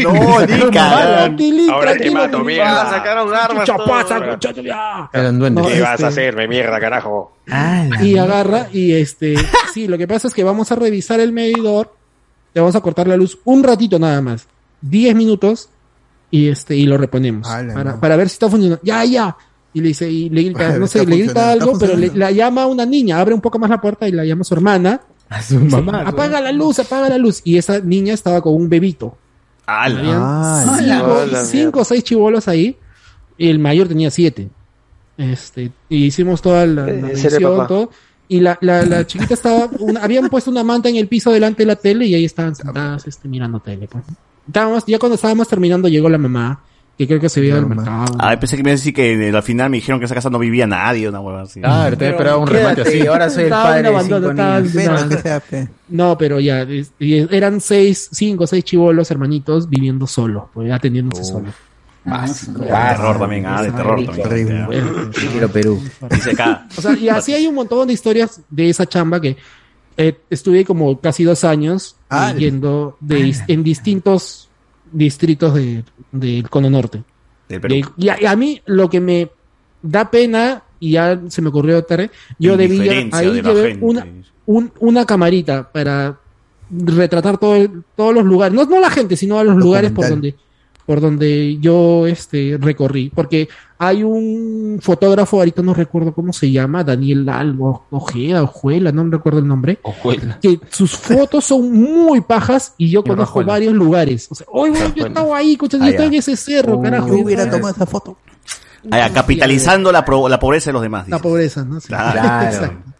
No, 0.01 0.39
ni. 1.29 1.35
Tilín, 1.37 1.69
Ahora 1.69 1.91
te 1.93 1.99
tranquilo, 1.99 2.13
mato, 2.21 2.39
mierda. 2.39 2.81
Ah, 2.81 2.89
sacaron 2.89 3.33
armas. 3.33 3.65
Chucha, 3.65 3.77
todo. 3.77 3.87
pasa, 3.87 4.25
concha 4.27 4.53
tu- 4.53 4.61
ya. 4.61 5.09
Eran 5.13 5.39
duendes. 5.39 5.63
No, 5.63 5.69
¿Qué 5.69 5.79
vas 5.81 5.91
este- 5.93 6.05
a 6.05 6.07
hacerme, 6.07 6.47
mierda, 6.47 6.79
carajo? 6.79 7.37
Ah, 7.49 7.85
y 8.01 8.03
mierda. 8.03 8.23
agarra 8.23 8.67
y 8.73 8.93
este 8.93 9.35
sí 9.73 9.87
lo 9.87 9.97
que 9.97 10.07
pasa 10.07 10.27
es 10.27 10.33
que 10.33 10.43
vamos 10.43 10.71
a 10.71 10.75
revisar 10.75 11.19
el 11.19 11.31
medidor 11.33 11.93
le 12.53 12.61
vamos 12.61 12.75
a 12.75 12.81
cortar 12.81 13.07
la 13.07 13.17
luz 13.17 13.37
un 13.43 13.63
ratito 13.63 13.99
nada 13.99 14.21
más 14.21 14.47
10 14.81 15.13
minutos 15.15 15.69
y 16.33 16.47
este 16.47 16.75
y 16.75 16.85
lo 16.87 16.97
reponemos 16.97 17.47
para, 17.47 17.83
no. 17.83 17.99
para 17.99 18.15
ver 18.17 18.27
si 18.27 18.33
está 18.33 18.49
funcionando 18.49 18.81
ya 18.83 19.05
ya 19.05 19.35
y 19.71 19.81
le 19.81 19.87
dice 19.89 20.09
y 20.09 20.29
le 20.29 20.43
grita 20.49 20.77
no 20.79 20.87
sé 20.87 21.05
le 21.05 21.17
grita 21.17 21.51
algo 21.51 21.77
pero 21.77 21.95
le, 21.95 22.11
la 22.15 22.31
llama 22.31 22.65
una 22.65 22.85
niña 22.85 23.19
abre 23.19 23.35
un 23.35 23.41
poco 23.41 23.59
más 23.59 23.69
la 23.69 23.79
puerta 23.79 24.07
y 24.07 24.11
la 24.11 24.25
llama 24.25 24.43
su 24.43 24.53
hermana 24.55 24.99
A 25.29 25.41
su 25.43 25.59
Dice, 25.59 25.75
mamá. 25.81 26.01
apaga 26.07 26.41
la 26.41 26.51
luz 26.51 26.79
apaga 26.79 27.07
la 27.09 27.17
luz 27.19 27.41
y 27.43 27.57
esa 27.57 27.79
niña 27.79 28.13
estaba 28.13 28.41
con 28.41 28.53
un 28.55 28.67
bebito. 28.69 29.15
Habían 29.65 31.35
cinco, 31.45 31.79
o 31.81 31.83
seis 31.85 32.03
chivolos 32.03 32.47
ahí. 32.47 32.75
Y 33.37 33.49
el 33.49 33.59
mayor 33.59 33.87
tenía 33.87 34.11
siete. 34.11 34.49
Este, 35.17 35.71
y 35.89 36.05
hicimos 36.05 36.41
toda 36.41 36.65
la, 36.65 36.85
la 36.87 37.09
Eh, 37.11 37.39
todo. 37.67 37.89
Y 38.27 38.39
la, 38.41 38.57
la, 38.61 38.83
la 38.85 39.05
chiquita 39.07 39.33
estaba, 39.33 39.69
una- 39.79 40.01
habían 40.03 40.27
puesto 40.29 40.49
una 40.51 40.63
manta 40.63 40.89
en 40.89 40.95
el 40.97 41.07
piso 41.07 41.31
delante 41.31 41.63
de 41.63 41.67
la 41.67 41.75
tele 41.75 42.05
y 42.05 42.15
ahí 42.15 42.25
estaban 42.25 42.55
sentadas 42.55 43.07
este, 43.07 43.27
mirando 43.27 43.59
tele. 43.59 43.87
Pues. 43.87 44.03
Estábamos, 44.47 44.83
ya 44.85 44.99
cuando 44.99 45.15
estábamos 45.15 45.47
terminando 45.47 45.87
llegó 45.87 46.09
la 46.09 46.17
mamá, 46.17 46.61
que 46.97 47.07
creo 47.07 47.19
que 47.19 47.29
se 47.29 47.39
había 47.39 47.55
del 47.55 47.65
mercado. 47.65 48.15
Ah, 48.19 48.37
pensé 48.39 48.55
que 48.55 48.63
me 48.63 48.69
iba 48.69 48.73
a 48.73 48.77
decir 48.77 48.93
que 48.93 49.31
al 49.33 49.43
final 49.43 49.69
me 49.69 49.77
dijeron 49.77 49.99
que 49.99 50.05
esa 50.05 50.13
casa 50.13 50.29
no 50.29 50.37
vivía 50.37 50.67
nadie, 50.67 51.09
una 51.09 51.19
hueva 51.19 51.41
así. 51.41 51.59
Claro, 51.59 51.97
te 51.97 52.09
esperaba 52.09 52.37
un 52.37 52.47
remate 52.47 52.81
así. 52.81 53.05
ahora 53.07 53.29
soy 53.29 53.45
el 53.45 53.49
padre 53.49 53.91
no, 53.91 55.09
que 55.09 55.17
sea 55.17 55.41
fe. 55.41 55.69
No, 55.89 56.17
pero 56.17 56.39
ya, 56.39 56.67
eran 56.99 57.61
seis, 57.61 58.09
cinco 58.11 58.43
o 58.43 58.47
seis 58.47 58.63
chivolos 58.63 59.09
hermanitos 59.09 59.69
viviendo 59.69 60.05
solos, 60.05 60.43
pues 60.53 60.71
atendiéndose 60.71 61.23
solos. 61.23 61.53
De 62.05 62.65
terror 62.67 63.17
también, 63.17 63.45
ah, 63.45 63.63
de 63.63 63.71
terror 63.71 64.05
también. 64.05 64.67
Quiero 65.31 65.49
Perú. 65.49 65.81
Dice 66.09 66.31
acá. 66.31 66.67
O 66.77 66.81
sea, 66.81 66.93
y 66.93 67.07
así 67.07 67.33
hay 67.33 67.47
un 67.47 67.55
montón 67.55 67.87
de 67.87 67.93
historias 67.93 68.41
de 68.49 68.69
esa 68.69 68.85
chamba 68.85 69.21
que 69.21 69.37
eh, 69.97 70.17
estuve 70.29 70.65
como 70.65 70.99
casi 70.99 71.23
dos 71.23 71.43
años 71.43 71.95
Ah, 72.09 72.31
eh, 72.35 72.39
yendo 72.39 72.97
de, 72.99 73.25
dis- 73.25 73.43
en 73.47 73.63
distintos 73.63 74.49
distritos 74.91 75.53
de- 75.55 75.83
del 76.11 76.49
Cono 76.49 76.69
Norte. 76.69 77.03
Del 77.49 77.61
Perú. 77.61 77.75
Y, 77.97 78.09
a, 78.09 78.21
y 78.21 78.25
a 78.25 78.35
mí 78.35 78.61
lo 78.65 78.89
que 78.89 78.99
me 79.01 79.29
da 79.81 80.09
pena 80.11 80.63
y 80.79 80.91
ya 80.91 81.19
se 81.29 81.41
me 81.41 81.49
ocurrió 81.49 81.83
tarde, 81.83 82.11
yo 82.39 82.55
debía, 82.57 82.91
ahí 83.11 83.41
de 83.41 83.77
una, 83.81 84.07
un- 84.45 84.71
una 84.79 85.05
camarita 85.05 85.71
para 85.71 86.19
retratar 86.69 87.37
todo 87.37 87.55
el- 87.55 87.83
todos 87.95 88.13
los 88.13 88.25
lugares, 88.25 88.55
no, 88.55 88.65
no 88.65 88.79
la 88.79 88.89
gente, 88.89 89.15
sino 89.15 89.39
a 89.39 89.43
los 89.43 89.55
lugares 89.55 89.91
por 89.91 90.05
donde, 90.09 90.35
por 90.85 91.01
donde 91.01 91.57
yo 91.59 92.07
este, 92.07 92.57
recorrí, 92.59 93.11
porque 93.13 93.47
hay 93.87 94.03
un 94.03 94.79
fotógrafo, 94.81 95.37
ahorita 95.37 95.61
no 95.61 95.73
recuerdo 95.73 96.13
cómo 96.13 96.33
se 96.33 96.51
llama, 96.51 96.83
Daniel 96.83 97.27
Albo, 97.29 97.85
Ojeda, 97.91 98.43
Ojuela, 98.43 98.91
no 98.91 99.03
me 99.03 99.11
recuerdo 99.11 99.39
el 99.39 99.47
nombre, 99.47 99.79
que 100.41 100.59
sus 100.69 100.91
fotos 100.91 101.45
son 101.45 101.71
muy 101.71 102.21
pajas 102.21 102.73
y 102.77 102.89
yo 102.89 103.03
conozco 103.03 103.39
Rajuela. 103.39 103.47
varios 103.53 103.73
lugares. 103.73 104.27
O 104.31 104.35
sea, 104.35 104.45
oye, 104.51 104.71
weón, 104.71 104.93
yo 104.93 105.05
estaba 105.07 105.37
ahí, 105.37 105.53
escucha, 105.53 105.77
yo 105.77 105.85
estaba 105.85 106.07
en 106.07 106.13
ese 106.15 106.35
cerro, 106.37 106.81
carajo. 106.81 107.07
yo 107.07 107.15
hubiera 107.23 107.49
tomado 107.49 107.73
esa 107.73 107.85
foto. 107.85 108.17
Ya, 108.83 109.09
capitalizando 109.13 109.91
la, 109.91 110.03
pro- 110.03 110.27
la 110.27 110.39
pobreza 110.39 110.69
de 110.69 110.73
los 110.73 110.81
demás. 110.81 111.07
La 111.07 111.19
pobreza, 111.19 111.63
¿no? 111.63 111.79
Sí. 111.79 111.87
Claro. 111.87 112.71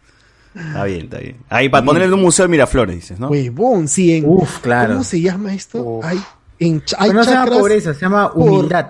Está 0.54 0.84
bien, 0.84 1.00
está 1.06 1.18
bien. 1.18 1.36
Ahí 1.48 1.68
para 1.68 1.84
ponerle 1.84 2.06
en 2.06 2.14
un 2.14 2.20
museo 2.22 2.44
de 2.44 2.48
Miraflores, 2.48 2.94
dices, 2.94 3.18
¿no? 3.18 3.26
Huevón, 3.28 3.88
sí, 3.88 4.14
en, 4.14 4.24
Uf, 4.24 4.60
claro. 4.60 4.92
¿Cómo 4.92 5.02
se 5.04 5.20
llama 5.20 5.52
esto? 5.52 5.98
Hay, 6.00 6.20
en, 6.60 6.80
ch- 6.80 6.94
hay 6.96 7.08
Pero 7.10 7.18
no 7.18 7.24
se 7.24 7.30
llama 7.32 7.50
pobreza, 7.50 7.92
se 7.92 8.00
llama. 8.00 8.30
Humildad, 8.32 8.86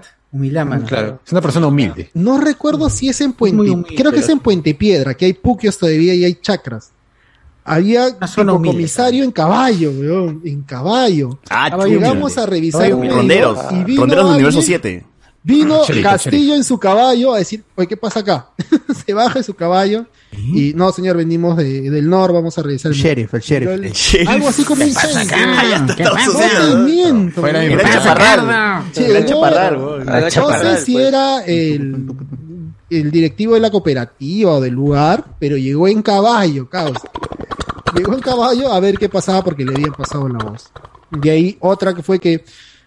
mano. 0.64 0.84
Claro, 0.86 1.20
es 1.24 1.32
una 1.32 1.40
persona 1.40 1.66
humilde. 1.68 2.10
No 2.14 2.38
recuerdo 2.38 2.90
si 2.90 3.08
es 3.08 3.20
en 3.20 3.32
Puente, 3.32 3.56
muy 3.56 3.68
humilde, 3.70 3.94
creo 3.96 4.12
que 4.12 4.18
es 4.20 4.28
en 4.28 4.40
Puente 4.40 4.74
Piedra, 4.74 5.14
que 5.14 5.24
hay 5.26 5.32
puquios 5.34 5.78
todavía 5.78 6.14
y 6.14 6.24
hay 6.24 6.34
chakras. 6.34 6.90
Había 7.66 8.08
humilde, 8.52 8.74
comisario 8.76 9.24
en 9.24 9.30
caballo, 9.32 9.90
weón, 9.90 10.42
en 10.44 10.62
caballo. 10.62 11.38
Ah, 11.48 11.74
Llegamos 11.86 12.36
a 12.36 12.44
revisar 12.44 12.92
un 12.92 13.08
Ronderos. 13.08 13.58
y 13.72 13.96
Ronderos 13.96 14.24
del 14.26 14.34
universo 14.34 14.58
alguien- 14.58 14.80
7. 14.82 15.06
Vino 15.46 15.82
Castillo 16.02 16.54
en 16.54 16.64
su 16.64 16.78
caballo 16.78 17.34
a 17.34 17.38
decir, 17.38 17.62
oye, 17.74 17.86
¿qué 17.86 17.96
pasa 17.98 18.20
acá? 18.20 18.48
Se 19.06 19.12
baja 19.12 19.40
de 19.40 19.42
su 19.44 19.52
caballo 19.54 20.06
y 20.32 20.72
no, 20.74 20.90
señor, 20.90 21.18
venimos 21.18 21.56
de- 21.58 21.90
del 21.90 22.08
norte, 22.08 22.32
vamos 22.32 22.56
a 22.56 22.62
revisar 22.62 22.90
el 22.92 22.96
sheriff, 22.98 23.34
el 23.34 23.40
sheriff. 23.42 23.68
Le- 23.78 23.86
El 23.88 23.92
sheriff. 23.92 24.28
Algo 24.30 24.48
así 24.48 24.64
como 24.64 24.82
un 24.82 24.90
Fuera 27.32 27.58
de. 27.60 27.76
Chaparral. 27.78 28.84
Sí, 28.92 29.02
Era 29.04 29.20
no, 29.20 29.26
Chaparral, 29.26 30.04
No 30.34 30.58
sé 30.76 30.84
si 30.84 30.92
pues. 30.94 31.04
era 31.08 31.44
el, 31.44 32.06
el 32.90 33.10
directivo 33.10 33.54
de 33.54 33.60
la 33.60 33.70
cooperativa 33.70 34.52
o 34.52 34.60
del 34.60 34.72
lugar, 34.74 35.24
pero 35.38 35.56
llegó 35.56 35.88
en 35.88 36.02
caballo, 36.02 36.68
caos. 36.68 36.96
Llegó 37.96 38.14
en 38.14 38.20
caballo 38.20 38.72
a 38.72 38.80
ver 38.80 38.96
qué 38.98 39.08
pasaba 39.08 39.44
porque 39.44 39.64
le 39.64 39.74
habían 39.74 39.92
pasado 39.92 40.28
la 40.28 40.38
voz. 40.42 40.70
De 41.10 41.30
ahí 41.30 41.56
otra 41.60 41.94
que 41.94 42.02
fue 42.02 42.18
que 42.18 42.44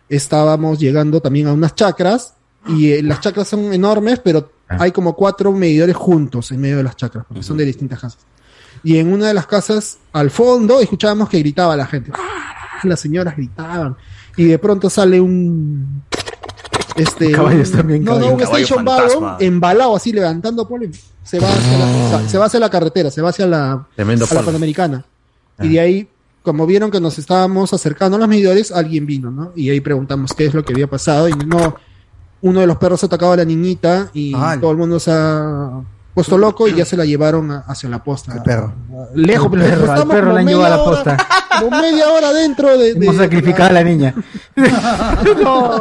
estábamos 0.09 0.79
llegando 0.79 1.21
también 1.21 1.47
a 1.47 1.53
unas 1.53 1.75
chacras 1.75 2.33
y 2.67 2.91
eh, 2.91 3.03
las 3.03 3.21
chacras 3.21 3.47
son 3.47 3.73
enormes, 3.73 4.19
pero 4.19 4.51
hay 4.67 4.91
como 4.91 5.15
cuatro 5.15 5.51
medidores 5.51 5.95
juntos 5.95 6.51
en 6.51 6.61
medio 6.61 6.77
de 6.77 6.83
las 6.83 6.95
chacras, 6.95 7.25
porque 7.27 7.43
son 7.43 7.57
de 7.57 7.65
distintas 7.65 7.99
casas. 7.99 8.19
Y 8.83 8.97
en 8.97 9.11
una 9.11 9.27
de 9.27 9.33
las 9.33 9.47
casas 9.47 9.97
al 10.13 10.29
fondo 10.29 10.79
escuchábamos 10.79 11.29
que 11.29 11.39
gritaba 11.39 11.75
la 11.75 11.85
gente. 11.85 12.11
¡Ah! 12.13 12.79
Las 12.83 12.99
señoras 12.99 13.35
gritaban. 13.35 13.95
Y 14.35 14.45
de 14.45 14.59
pronto 14.59 14.89
sale 14.89 15.19
un. 15.19 16.03
Este. 16.95 17.31
Caballos 17.31 17.71
también, 17.71 18.03
No, 18.03 18.19
no, 18.19 18.31
un 18.33 18.39
Caballo 18.39 18.63
station 18.63 18.87
wagon 18.87 19.35
embalado 19.39 19.95
así, 19.95 20.11
levantando 20.11 20.67
polvo. 20.67 20.93
Se 21.23 21.39
va 21.39 21.49
hacia 21.49 21.77
la, 21.77 22.29
se 22.29 22.37
va 22.37 22.45
hacia 22.45 22.59
la 22.59 22.69
carretera, 22.69 23.11
se 23.11 23.21
va 23.21 23.29
hacia 23.29 23.47
la, 23.47 23.87
Tremendo 23.95 24.25
a 24.29 24.33
la. 24.33 24.41
Panamericana. 24.43 25.05
Y 25.59 25.69
de 25.69 25.79
ahí, 25.79 26.07
como 26.43 26.65
vieron 26.67 26.91
que 26.91 27.01
nos 27.01 27.17
estábamos 27.17 27.73
acercando 27.73 28.15
a 28.15 28.19
los 28.19 28.29
medidores, 28.29 28.71
alguien 28.71 29.05
vino, 29.05 29.31
¿no? 29.31 29.51
Y 29.55 29.69
ahí 29.69 29.81
preguntamos 29.81 30.33
qué 30.33 30.45
es 30.45 30.53
lo 30.53 30.63
que 30.63 30.73
había 30.73 30.87
pasado. 30.87 31.27
Y 31.27 31.33
no, 31.33 31.75
uno 32.41 32.59
de 32.59 32.67
los 32.67 32.77
perros 32.77 33.03
atacaba 33.03 33.33
a 33.33 33.37
la 33.37 33.45
niñita 33.45 34.09
y 34.13 34.33
todo 34.61 34.71
el 34.71 34.77
mundo 34.77 34.99
se 34.99 35.11
ha 35.13 35.71
puesto 36.13 36.37
loco 36.37 36.67
y 36.67 36.73
ya 36.73 36.83
se 36.85 36.97
la 36.97 37.05
llevaron 37.05 37.51
a- 37.51 37.59
hacia 37.67 37.89
la 37.89 38.03
posta. 38.03 38.33
El 38.33 38.41
perro. 38.41 38.73
Lejos, 39.13 39.45
El 39.53 39.59
pero 39.59 39.63
perro, 39.69 39.83
al 39.83 39.97
estamos 39.97 40.15
perro 40.15 40.33
le 40.33 40.39
han 40.39 40.47
llevado 40.47 40.65
a 40.65 40.69
la 40.69 40.75
media 40.77 40.89
hora- 40.91 41.03
posta. 41.03 41.27
Como 41.59 41.81
media 41.81 42.07
hora 42.09 42.33
dentro 42.33 42.77
de. 42.77 42.93
de- 42.93 43.05
Hemos 43.05 43.15
sacrificado 43.17 43.69
a 43.69 43.73
la 43.73 43.83
niña. 43.83 44.13
no, 45.43 45.79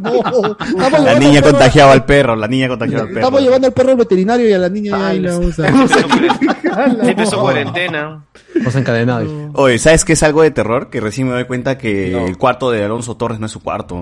no. 0.00 0.56
La 1.04 1.18
niña 1.18 1.42
contagiaba 1.42 1.92
al 1.92 2.04
perro, 2.04 2.34
la 2.36 2.48
niña 2.48 2.68
contagiaba 2.68 3.02
al 3.02 3.08
perro. 3.08 3.20
Estamos 3.20 3.40
llevando 3.42 3.66
al 3.68 3.72
perro 3.72 3.90
al 3.90 3.96
veterinario 3.96 4.48
y 4.48 4.52
a 4.52 4.58
la 4.58 4.68
niña 4.68 4.90
ya 4.98 5.06
ahí 5.08 5.20
la 5.20 5.32
vamos 5.38 5.58
a. 5.58 5.68
Siempre 7.02 7.26
su 7.26 7.36
cuarentena. 7.38 8.24
Los 8.54 8.74
encadenados. 8.76 9.28
Oye, 9.54 9.78
¿sabes 9.78 10.04
qué 10.04 10.12
es 10.14 10.22
algo 10.22 10.42
de 10.42 10.50
terror? 10.50 10.90
Que 10.90 11.00
recién 11.00 11.26
me 11.28 11.34
doy 11.34 11.44
cuenta 11.44 11.78
que 11.78 12.26
el 12.26 12.36
cuarto 12.38 12.70
de 12.70 12.84
Alonso 12.84 13.16
Torres 13.16 13.38
no 13.40 13.46
es 13.46 13.52
su 13.52 13.60
cuarto. 13.60 13.96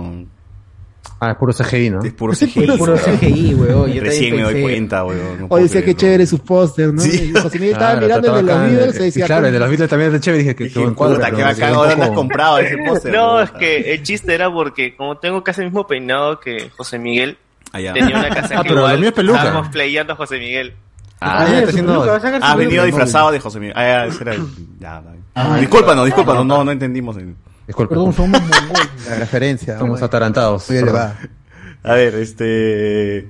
Ah, 1.22 1.32
es 1.32 1.36
puro 1.36 1.52
CGI, 1.52 1.90
¿no? 1.90 2.02
Es 2.02 2.14
puro 2.14 2.32
CGI. 2.32 2.66
puro 2.78 2.94
weón. 2.94 2.98
CGI, 3.18 3.54
weón, 3.54 3.92
yo 3.92 4.02
Recién 4.02 4.36
me 4.36 4.42
doy 4.42 4.62
cuenta, 4.62 5.04
weón. 5.04 5.46
Oye, 5.50 5.68
sé 5.68 5.84
que 5.84 5.94
chévere 5.94 6.26
sus 6.26 6.40
pósters, 6.40 6.94
¿no? 6.94 7.00
Sí. 7.02 7.32
José 7.34 7.58
Miguel 7.58 7.74
estaba 7.74 8.00
mirando 8.00 8.28
el 8.38 8.46
de 8.46 8.52
los 8.54 8.62
Beatles 8.62 8.96
y 8.96 9.02
decía, 9.04 9.26
Claro, 9.26 9.46
el 9.46 9.52
de 9.52 9.58
los 9.58 9.68
Beatles 9.68 9.90
también 9.90 10.14
es 10.14 10.20
chévere. 10.22 10.42
Dije 10.42 10.56
que 10.56 10.70
qué 10.72 10.80
puta, 10.88 11.30
qué 11.30 11.42
bacán, 11.42 11.74
ahora 11.74 11.92
andas 11.92 12.10
comprado 12.12 12.58
ese 12.60 12.76
póster. 12.88 13.12
No, 13.12 13.40
es 13.42 13.50
que 13.50 13.92
el 13.92 14.02
chiste 14.02 14.34
era 14.34 14.50
porque 14.50 14.96
como 14.96 15.18
tengo 15.18 15.44
casi 15.44 15.60
el 15.60 15.66
mismo 15.66 15.86
peinado 15.86 16.40
que 16.40 16.70
José 16.74 16.98
Miguel, 16.98 17.36
ya. 17.74 17.92
tenía 17.92 18.16
una 18.18 18.28
casa 18.30 18.54
Ah, 18.58 18.62
igual 18.64 18.92
lo 18.94 18.98
mío 18.98 19.08
es 19.10 19.14
peluca. 19.14 19.38
estábamos 19.40 19.68
playando 19.68 20.12
a 20.14 20.16
José 20.16 20.38
Miguel. 20.38 20.72
Ah, 21.20 21.42
Ah, 21.42 21.48
ya, 21.50 21.58
está 21.58 21.68
haciendo- 21.70 21.92
peluca, 21.92 22.10
va 22.12 22.16
a 22.16 22.20
sacar 22.20 22.40
su 22.40 22.46
has 22.46 22.52
peluca. 22.54 22.64
venido 22.66 22.84
disfrazado 22.86 23.30
de 23.30 23.40
José 23.40 23.60
Miguel. 23.60 23.74
Ah, 23.76 24.06
ya, 24.08 24.40
ya. 24.80 25.56
Discúlpanos, 25.58 26.06
discúlpanos, 26.06 26.46
no, 26.46 26.64
no 26.64 26.70
entendimos. 26.72 27.14
el-. 27.18 27.34
Perdón, 27.76 28.12
somos 28.12 28.40
La 29.08 29.16
referencia. 29.16 29.78
Somos 29.78 30.02
atarantados. 30.02 30.68
Muy 30.68 30.78
elevada. 30.78 31.18
A 31.82 31.94
ver, 31.94 32.14
este. 32.14 33.28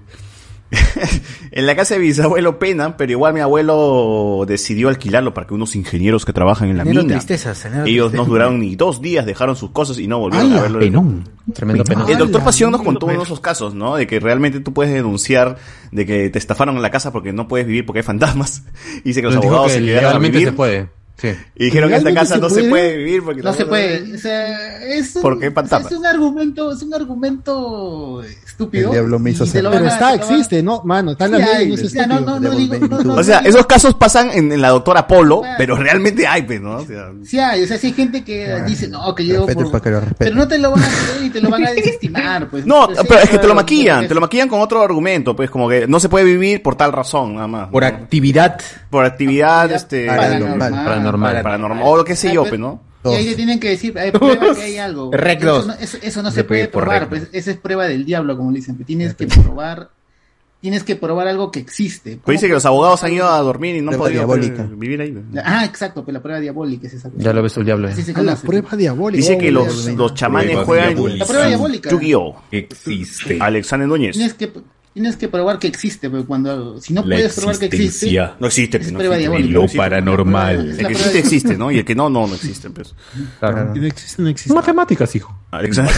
en 1.51 1.67
la 1.67 1.75
casa 1.75 1.95
de 1.95 2.01
mi 2.01 2.07
bisabuelo 2.07 2.61
penan, 2.61 2.97
pero 2.97 3.11
igual 3.11 3.35
mi 3.35 3.41
abuelo 3.41 4.45
decidió 4.47 4.89
alquilarlo 4.89 5.35
para 5.35 5.47
que 5.47 5.55
unos 5.55 5.75
ingenieros 5.75 6.25
que 6.25 6.33
trabajan 6.33 6.69
en 6.69 6.77
la 6.77 6.85
Genero 6.85 7.03
mina. 7.03 7.15
tristezas, 7.15 7.67
Ellos 7.87 8.13
no 8.13 8.25
duraron 8.25 8.61
ni 8.61 8.77
dos 8.77 9.01
días, 9.01 9.27
dejaron 9.27 9.57
sus 9.57 9.71
cosas 9.71 9.99
y 9.99 10.07
no 10.07 10.21
volvieron 10.21 10.53
a 10.53 10.63
verlo. 10.63 10.79
Penón. 10.79 11.29
Tremendo 11.53 11.85
penón. 11.85 12.09
El 12.09 12.19
doctor. 12.19 12.45
Pasión 12.45 12.71
nos 12.71 12.83
contó 12.83 13.07
uno 13.07 13.19
de 13.19 13.25
esos 13.25 13.41
casos, 13.41 13.75
¿no? 13.75 13.97
De 13.97 14.07
que 14.07 14.21
realmente 14.21 14.61
tú 14.61 14.73
puedes 14.73 14.93
denunciar 14.93 15.59
de 15.91 16.07
que 16.07 16.31
te 16.31 16.39
estafaron 16.39 16.77
en 16.77 16.83
la 16.83 16.91
casa 16.91 17.13
porque 17.13 17.33
no 17.33 17.49
puedes 17.49 17.67
vivir 17.67 17.85
porque 17.85 18.01
hay 18.01 18.05
fantasmas. 18.05 18.63
Y 19.05 19.09
dice 19.11 19.21
que 19.21 19.27
los 19.27 19.37
abogados 19.37 19.67
que 19.69 19.79
se 19.79 19.81
quedaron 19.81 19.99
a 19.99 20.09
legalmente 20.09 20.39
vivir. 20.39 20.49
se 20.49 20.53
puede. 20.57 21.00
Sí. 21.21 21.29
Y 21.57 21.65
dijeron 21.67 21.91
que 21.91 21.97
esta 21.97 22.09
¿Legalmente 22.09 22.15
casa 22.15 22.35
se 22.35 22.41
no 22.41 22.49
se 22.49 22.69
puede? 22.71 22.97
vivir 22.97 23.23
porque 23.23 23.43
No 23.43 23.53
se 23.53 23.67
puede. 23.67 24.15
O 24.15 24.19
sea, 24.19 24.83
es 24.85 25.15
un, 25.17 25.23
¿Por 25.23 25.39
qué 25.39 25.49
o 25.49 25.51
sea, 25.51 25.55
fantasma? 25.55 25.89
es 25.91 25.97
un 25.97 26.07
argumento, 26.07 26.73
es 26.73 26.83
un 26.83 26.95
argumento 26.95 28.23
estúpido. 28.23 28.87
El 28.87 28.93
diablo 28.93 29.19
me 29.19 29.31
hizo 29.31 29.45
hacer- 29.45 29.65
Pero 29.71 29.87
está, 29.87 30.15
existe, 30.15 30.63
¿no? 30.63 30.83
Mano, 30.85 31.13
está 31.13 31.27
en 31.27 31.33
la 31.33 31.39
Sí 31.39 31.45
ley, 31.45 31.55
hay, 31.57 31.69
no 31.69 31.75
es 31.75 31.83
o 31.85 31.89
sea, 31.89 32.07
no, 32.07 32.15
estúpido. 32.15 32.41
no, 32.41 32.49
no 32.51 32.57
digo- 32.59 32.89
no, 32.89 33.03
no, 33.03 33.15
O 33.15 33.23
sea, 33.25 33.41
no 33.43 33.49
esos 33.49 33.67
casos 33.67 33.95
pasan 33.95 34.31
en, 34.33 34.51
en 34.53 34.61
la 34.63 34.69
doctora 34.71 35.07
Polo, 35.07 35.43
pero 35.59 35.77
realmente 35.77 36.27
hay, 36.27 36.43
pues, 36.43 36.61
¿no? 36.61 36.77
O 36.79 36.87
sea, 36.87 37.11
Sí 37.25 37.39
hay, 37.39 37.63
o 37.63 37.67
sea, 37.67 37.79
sí 37.79 37.89
hay 37.89 37.93
gente 37.93 38.25
que 38.25 38.63
dice, 38.67 38.89
no, 38.89 39.15
que 39.15 39.27
yo 39.27 39.47
por... 39.47 39.71
para 39.71 39.83
que 39.85 39.91
lo 39.91 40.01
respete. 40.01 40.25
Pero 40.25 40.37
no 40.37 40.49
te 40.49 40.59
lo 40.59 40.71
van 40.71 40.83
a 40.83 40.87
creer 40.89 41.25
y 41.27 41.31
te 41.31 41.41
lo 41.41 41.51
van 41.51 41.67
a 41.67 41.71
desestimar, 41.75 42.49
pues. 42.49 42.65
No, 42.67 42.87
Pero 42.89 43.01
sí, 43.03 43.07
pero 43.09 43.21
es 43.21 43.29
que 43.31 43.39
te 43.39 43.47
lo 43.47 43.55
maquillan, 43.55 44.09
te 44.09 44.15
lo 44.15 44.21
maquillan 44.21 44.49
con 44.49 44.61
otro 44.61 44.83
argumento, 44.83 45.37
pues 45.37 45.51
como 45.51 45.69
que 45.69 45.87
no 45.87 46.01
se 46.01 46.09
puede 46.09 46.25
vivir 46.25 46.63
por 46.63 46.77
tal 46.77 46.93
razón, 46.93 47.35
nada 47.35 47.47
más. 47.47 47.69
Por 47.69 47.85
actividad. 47.85 48.59
Por 48.89 49.05
actividad, 49.05 49.71
este... 49.71 50.07
Paranormal. 50.07 50.85
Paranormal. 51.13 51.43
Paranormal. 51.43 51.83
O 51.87 51.97
lo 51.97 52.05
que 52.05 52.17
sé 52.17 52.33
yo, 52.33 52.45
pues, 52.45 52.61
¿no? 52.61 52.83
Y 53.05 53.09
ahí 53.09 53.27
te 53.31 53.35
tienen 53.37 53.59
que 53.59 53.71
decir, 53.71 53.99
hay 53.99 54.11
prueba 54.13 54.55
que 54.55 54.63
hay 54.63 54.77
algo. 54.79 55.11
Rec 55.13 55.41
Eso 55.43 55.67
no, 55.67 55.73
eso, 55.75 55.99
eso 56.03 56.23
no 56.23 56.31
Se 56.31 56.37
se 56.37 56.45
puede 56.45 56.69
probar, 56.69 57.09
pues, 57.09 57.29
esa 57.33 57.51
es 57.51 57.57
prueba 57.57 57.87
del 57.89 58.05
diablo, 58.05 58.37
como 58.37 58.51
le 58.51 58.59
dicen. 58.59 58.75
pues, 58.77 58.87
Tienes 58.87 59.15
que 59.15 59.27
probar, 59.27 59.89
tienes 60.61 60.85
que 60.85 60.97
probar 60.97 61.27
algo 61.27 61.51
que 61.51 61.61
existe. 61.61 62.19
Pues 62.23 62.37
dice 62.37 62.49
que 62.49 62.53
los 62.53 62.67
abogados 62.67 63.03
han 63.03 63.15
ido 63.15 63.27
a 63.27 63.39
dormir 63.41 63.77
y 63.77 63.81
no 63.81 63.91
han 63.91 63.97
Prueba 63.99 64.05
podido 64.05 64.21
diabólica. 64.37 64.67
pues, 64.67 64.79
vivir 64.79 65.01
ahí. 65.01 65.19
Ah, 65.43 65.65
exacto, 65.65 66.05
pues 66.05 66.13
la 66.13 66.21
prueba 66.21 66.41
diabólica 66.41 66.89
es 66.89 66.93
esa. 66.93 67.11
Ya 67.17 67.33
lo 67.33 67.43
ves 67.43 67.57
el 67.57 67.65
diablo. 67.65 67.91
Se 67.91 68.13
Ah, 68.15 68.23
la 68.23 68.37
prueba 68.37 68.77
diabólica. 68.77 69.17
Dice 69.17 69.39
que 69.39 69.49
Oh, 69.49 69.53
los, 69.53 69.87
los 69.87 70.13
chamanes 70.15 70.49
Prueba 70.51 70.65
juegan 70.67 70.89
diabólica. 70.95 71.19
La 71.21 71.27
prueba 71.27 71.47
diabólica. 71.47 71.91
Yu-Gi-Oh! 71.91 72.43
Existe. 72.51 73.39
Alexander 73.41 73.89
Núñez. 73.89 74.13
Tienes 74.15 74.35
que, 74.35 74.53
tienes 74.93 75.17
que 75.17 75.29
probar 75.29 75.59
que 75.59 75.67
existe, 75.69 76.11
pero 76.11 76.27
cuando, 76.27 76.81
si 76.81 76.93
no 76.93 77.03
La 77.03 77.17
puedes 77.17 77.35
probar 77.37 77.59
que 77.59 77.67
existe. 77.67 78.13
No 78.41 78.47
existe, 78.47 78.79
es 78.79 78.91
no 78.93 78.99
prueba 78.99 79.15
existe. 79.17 79.19
diabólica. 79.19 79.49
Y 79.49 79.53
lo 79.53 79.59
No 79.61 79.65
existe. 79.65 79.79
paranormal. 79.79 80.71
Es 80.71 80.79
El 80.79 80.87
que 80.87 80.93
existe, 80.93 81.19
existe, 81.19 81.57
¿no? 81.57 81.71
Y 81.71 81.79
el 81.79 81.85
que 81.85 81.95
no, 81.95 82.11
no, 82.11 82.27
no 82.27 82.35
existe, 82.35 82.71
pues. 82.71 82.95
Claro. 83.39 83.75
No 83.75 83.87
existe, 83.87 84.23
no 84.23 84.29
existe. 84.29 84.55
Matemáticas, 84.55 85.15
hijo. 85.15 85.37
Alexander. 85.53 85.95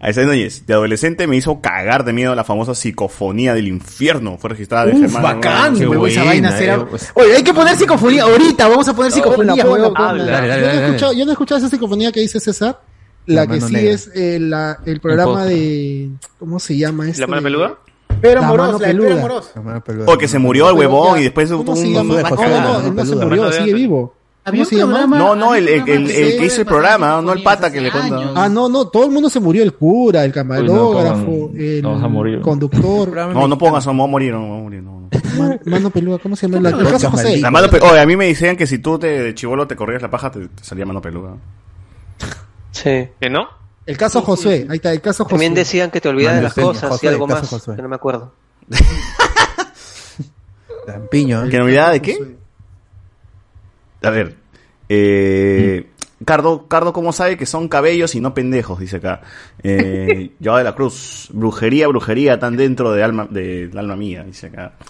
Alexander 0.00 0.26
Núñez, 0.36 0.66
de 0.66 0.74
adolescente 0.74 1.26
me 1.26 1.36
hizo 1.36 1.60
cagar 1.60 2.04
de 2.04 2.12
miedo 2.12 2.34
la 2.34 2.44
famosa 2.44 2.74
psicofonía 2.74 3.54
del 3.54 3.68
infierno. 3.68 4.36
Fue 4.38 4.50
registrada 4.50 4.86
de 4.86 4.92
Uf, 4.92 5.00
Germán 5.00 5.22
bacán, 5.22 5.76
Qué 5.78 5.84
esa 6.08 6.24
vaina 6.24 6.56
será- 6.56 6.74
eh, 6.76 6.86
pues. 6.88 7.10
Oye, 7.14 7.36
hay 7.36 7.42
que 7.42 7.54
poner 7.54 7.76
psicofonía 7.76 8.24
ahorita, 8.24 8.68
vamos 8.68 8.88
a 8.88 8.94
poner 8.94 9.12
psicofonía, 9.12 9.64
yo 9.64 11.24
no 11.24 11.30
he 11.30 11.32
escuchado 11.32 11.58
esa 11.58 11.68
psicofonía 11.70 12.12
que 12.12 12.20
dice 12.20 12.40
César. 12.40 12.80
La, 13.26 13.42
La 13.42 13.46
que 13.46 13.60
sí 13.60 13.72
negra. 13.72 13.90
es 13.92 14.10
eh, 14.14 14.38
la- 14.40 14.78
el 14.84 15.00
programa 15.00 15.44
de. 15.44 16.10
¿Cómo 16.38 16.58
se 16.60 16.76
llama 16.76 17.08
este? 17.08 17.20
¿La 17.22 17.26
mano 17.26 17.42
peluda? 17.42 17.74
Pedro 18.20 18.40
La 18.42 18.46
Moros, 18.48 18.66
mano 18.66 18.78
la 18.78 18.86
peluda. 18.86 19.16
Moros. 19.16 19.50
O 20.06 20.18
que 20.18 20.28
se 20.28 20.38
murió 20.38 20.70
el 20.70 20.76
huevón 20.76 21.18
y 21.18 21.22
después 21.24 21.48
tuvo 21.48 21.64
¿Cómo 21.64 21.76
se 21.76 21.86
un... 21.88 21.92
No, 21.94 22.04
no, 22.04 22.14
no, 22.14 22.22
se 22.22 22.92
peluda. 22.92 23.24
murió, 23.26 23.52
sigue 23.52 23.74
vivo. 23.74 24.14
¿Cómo 24.46 24.64
se 24.66 24.76
llama? 24.76 25.06
No, 25.06 25.34
no, 25.34 25.54
el, 25.54 25.66
el, 25.68 25.88
el- 25.88 26.10
el 26.10 26.36
que 26.38 26.44
hizo 26.44 26.60
el 26.60 26.66
programa, 26.66 27.20
no 27.22 27.32
el 27.32 27.42
pata 27.42 27.72
que 27.72 27.80
le 27.80 27.90
cuenta. 27.90 28.32
Ah, 28.34 28.48
no, 28.48 28.68
no, 28.68 28.88
todo 28.88 29.06
el 29.06 29.10
mundo 29.10 29.30
se 29.30 29.40
murió, 29.40 29.62
el 29.62 29.72
cura, 29.72 30.22
el 30.24 30.32
camarógrafo, 30.32 31.50
el 31.54 32.40
conductor. 32.42 33.32
No, 33.32 33.48
no 33.48 33.58
pongas, 33.58 33.86
no, 33.86 33.94
voy 33.94 34.04
a 34.04 34.06
morir, 34.06 34.32
no, 34.32 34.46
voy 34.46 34.58
a 34.58 34.62
morir, 34.62 34.82
no. 34.82 35.08
Man- 35.38 35.60
Mano 35.64 35.90
peluda, 35.90 36.18
¿cómo 36.18 36.36
se 36.36 36.46
llama? 36.48 36.70
La, 36.70 36.76
el 36.76 36.86
caso 36.88 37.10
José. 37.10 37.38
La 37.38 37.50
mano 37.50 37.68
pe- 37.68 37.80
Oye, 37.80 38.00
a 38.00 38.06
mí 38.06 38.16
me 38.16 38.26
decían 38.26 38.56
que 38.56 38.66
si 38.66 38.78
tú 38.78 38.98
te, 38.98 39.06
de 39.22 39.34
chivolo 39.34 39.66
te 39.66 39.76
corrías 39.76 40.02
la 40.02 40.10
paja, 40.10 40.30
te, 40.30 40.40
te 40.48 40.62
salía 40.64 40.84
mano 40.86 41.00
peluda. 41.00 41.34
Sí. 42.74 43.08
¿Que 43.20 43.30
no? 43.30 43.48
El 43.86 43.96
caso 43.96 44.22
José, 44.22 44.66
ahí 44.68 44.76
está, 44.76 44.92
el 44.92 45.00
caso 45.00 45.24
José. 45.24 45.34
También 45.34 45.54
decían 45.54 45.90
que 45.90 46.00
te 46.00 46.08
olvidas 46.08 46.36
de 46.36 46.42
las 46.42 46.54
Josué, 46.54 46.64
cosas 46.64 46.84
y 46.84 46.92
Josué, 46.92 47.08
algo 47.10 47.26
caso 47.26 47.40
más, 47.42 47.50
Josué. 47.50 47.76
que 47.76 47.82
no 47.82 47.88
me 47.88 47.96
acuerdo. 47.96 48.32
Lampiño. 50.86 51.48
¿Que 51.48 51.58
novedad 51.58 51.92
de 51.92 52.02
qué? 52.02 52.36
A 54.02 54.10
ver. 54.10 54.36
Eh, 54.88 55.90
Cardo, 56.24 56.66
Cardo, 56.66 56.92
¿cómo 56.92 57.12
sabe 57.12 57.36
que 57.36 57.46
son 57.46 57.68
cabellos 57.68 58.14
y 58.14 58.20
no 58.20 58.34
pendejos? 58.34 58.78
Dice 58.78 58.96
acá. 58.96 59.20
Eh, 59.62 60.32
Joao 60.42 60.58
de 60.58 60.64
la 60.64 60.74
Cruz. 60.74 61.28
Brujería, 61.32 61.88
brujería, 61.88 62.38
tan 62.38 62.56
dentro 62.56 62.92
de 62.92 63.02
alma, 63.02 63.28
de, 63.30 63.68
del 63.68 63.78
alma 63.78 63.96
mía, 63.96 64.24
dice 64.24 64.46
acá. 64.48 64.74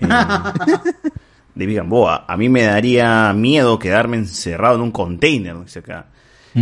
Eh, 0.00 1.66
de 1.66 1.74
Gamboa. 1.74 2.24
A 2.28 2.36
mí 2.36 2.48
me 2.48 2.62
daría 2.62 3.32
miedo 3.32 3.80
quedarme 3.80 4.16
encerrado 4.16 4.76
en 4.76 4.82
un 4.82 4.92
container, 4.92 5.58
dice 5.60 5.80
acá. 5.80 6.06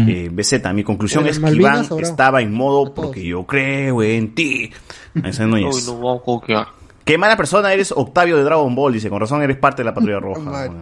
Eh, 0.08 0.28
BZ, 0.32 0.72
mi 0.74 0.82
conclusión 0.84 1.26
es 1.26 1.38
que 1.38 1.50
Iván 1.52 1.86
estaba 2.00 2.42
en 2.42 2.52
modo 2.52 2.92
porque 2.92 3.24
yo 3.24 3.44
creo 3.46 4.02
en 4.02 4.34
ti. 4.34 4.70
Uy, 5.14 5.64
no 5.86 6.22
coquear. 6.24 6.66
Qué 7.04 7.16
mala 7.18 7.36
persona 7.36 7.72
eres, 7.72 7.92
Octavio 7.92 8.36
de 8.36 8.42
Dragon 8.42 8.74
Ball. 8.74 8.92
Dice, 8.92 9.08
con 9.08 9.20
razón 9.20 9.40
eres 9.42 9.56
parte 9.58 9.82
de 9.82 9.84
la 9.86 9.94
Patrulla 9.94 10.18
Roja. 10.18 10.64
Acá. 10.64 10.72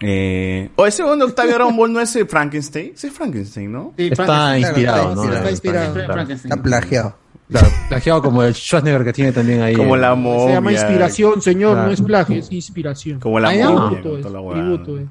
Eh, 0.00 0.70
o 0.76 0.86
ese 0.86 0.98
segundo 0.98 1.24
Octavio 1.24 1.50
de 1.50 1.54
Dragon 1.56 1.76
Ball 1.76 1.92
no 1.92 2.00
es 2.00 2.14
eh, 2.16 2.24
Frankenstein. 2.24 2.92
Sí, 2.94 3.08
es 3.08 3.12
Frankenstein, 3.12 3.72
¿no? 3.72 3.92
Sí, 3.96 4.06
Está 4.08 4.24
Frankenstein. 4.24 4.64
inspirado, 4.64 5.14
¿no? 5.14 5.24
Está 5.32 5.50
inspirado. 5.50 5.94
Claro. 5.94 6.22
Está 6.32 6.56
plagiado. 6.62 7.16
Claro, 7.50 7.68
plagiado 7.88 8.22
como 8.22 8.42
el 8.42 8.54
Schwarzenegger 8.54 9.04
que 9.04 9.12
tiene 9.14 9.32
también 9.32 9.62
ahí. 9.62 9.74
Como 9.74 9.94
el- 9.94 10.02
la 10.02 10.10
Se 10.10 10.16
momia. 10.16 10.54
llama 10.54 10.72
inspiración, 10.72 11.40
señor, 11.40 11.72
Claro. 11.72 11.86
no 11.88 11.94
es 11.94 12.02
plagio, 12.02 12.36
es 12.36 12.52
inspiración. 12.52 13.20
Como 13.20 13.40
la 13.40 13.48
momia, 13.50 14.00
tributo 14.00 14.18
es, 14.18 14.26
tributo 14.52 14.98
es. 14.98 15.06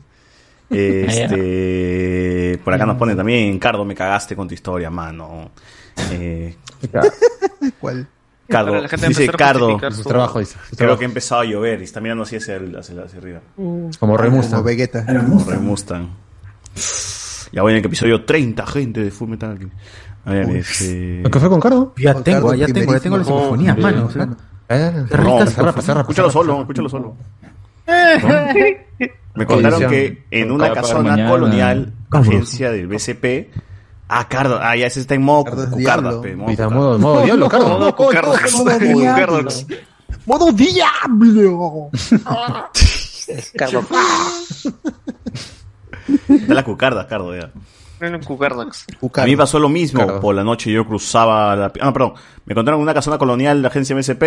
Este, 0.69 2.59
por 2.63 2.73
acá 2.73 2.85
nos 2.85 2.97
pone 2.97 3.15
también, 3.15 3.57
Cardo, 3.59 3.85
me 3.85 3.95
cagaste 3.95 4.35
con 4.35 4.47
tu 4.47 4.53
historia, 4.53 4.89
mano. 4.89 5.51
Eh, 6.11 6.55
¿Cuál? 7.79 8.07
Cardo, 8.47 8.81
dice 9.07 9.27
Cardo, 9.27 9.77
Su 9.91 10.03
trabajo, 10.03 10.39
dice. 10.39 10.55
Creo 10.67 10.77
trabajo. 10.77 10.99
que 10.99 11.05
ha 11.05 11.07
empezado 11.09 11.41
a 11.41 11.45
llover 11.45 11.81
y 11.81 11.83
está 11.83 11.99
mirando 11.99 12.23
así 12.23 12.37
hacia, 12.37 12.55
el- 12.55 12.77
hacia, 12.77 13.01
hacia 13.03 13.19
arriba. 13.19 13.41
Como 13.55 14.15
Rey 14.17 14.29
Mustang. 14.31 14.51
Como 14.59 14.63
Vegeta. 14.63 15.05
Como 15.05 15.43
Rey 15.43 15.59
Mustang. 15.59 16.07
Ya 17.51 17.61
voy 17.61 17.73
en 17.73 17.79
el 17.79 17.85
episodio 17.85 18.23
30, 18.23 18.65
gente, 18.67 19.01
de 19.03 19.11
Full 19.11 19.29
Metal. 19.29 19.57
A 20.25 20.31
ver, 20.31 20.49
este... 20.57 21.21
¿Lo 21.23 21.29
que 21.31 21.39
fue 21.39 21.49
con 21.49 21.59
Cardo? 21.59 21.93
Ya 21.97 22.13
Con 22.13 22.23
tengo, 22.23 22.39
Cardo 22.49 22.55
ya 22.55 22.65
tengo, 22.67 22.93
ya 22.93 22.99
tengo 22.99 23.17
la 23.17 23.23
primerísimo. 23.23 23.39
sinfonía, 23.39 23.75
Oh, 23.77 23.81
mano. 23.81 24.09
Qué 24.67 25.99
escúchalo 26.01 26.29
solo, 26.31 26.59
escúchalo 26.61 26.89
solo. 26.89 27.15
Me 29.35 29.45
contaron 29.45 29.87
que 29.89 30.25
en 30.31 30.51
una 30.51 30.73
casona 30.73 31.11
mañana. 31.11 31.29
colonial, 31.29 31.93
agencia 32.11 32.71
del 32.71 32.87
BCP, 32.87 33.49
ah, 34.09 34.27
Cardo, 34.27 34.59
ah, 34.61 34.75
ya 34.75 34.87
ese 34.87 34.99
está 34.99 35.15
en 35.15 35.21
modo 35.21 35.43
Cardo 35.45 36.21
modo 36.35 36.69
modo, 36.71 36.99
modo 36.99 37.23
diablo, 37.23 37.47
Cardo. 37.49 37.69
Modo 37.69 37.95
cucardox. 37.95 38.51
Cucardox. 38.51 39.65
¡Modo 40.25 40.51
diablo! 40.51 41.89
Carlos. 43.55 43.85
Está 46.29 46.53
la 46.53 46.63
cucarda, 46.63 47.07
Cardo, 47.07 47.35
ya. 47.35 47.51
Cucardox. 48.25 48.85
A 49.15 49.25
mí 49.25 49.35
pasó 49.35 49.59
lo 49.59 49.69
mismo. 49.69 50.03
Claro. 50.03 50.19
Por 50.19 50.35
la 50.35 50.43
noche 50.43 50.71
yo 50.71 50.85
cruzaba 50.85 51.55
la... 51.55 51.73
Ah, 51.81 51.91
perdón. 51.93 52.13
Me 52.45 52.55
contaron 52.55 52.79
en 52.79 52.83
una 52.83 52.93
casona 52.93 53.17
colonial 53.17 53.57
de 53.57 53.61
la 53.63 53.67
agencia 53.69 53.95
MSP. 53.95 54.23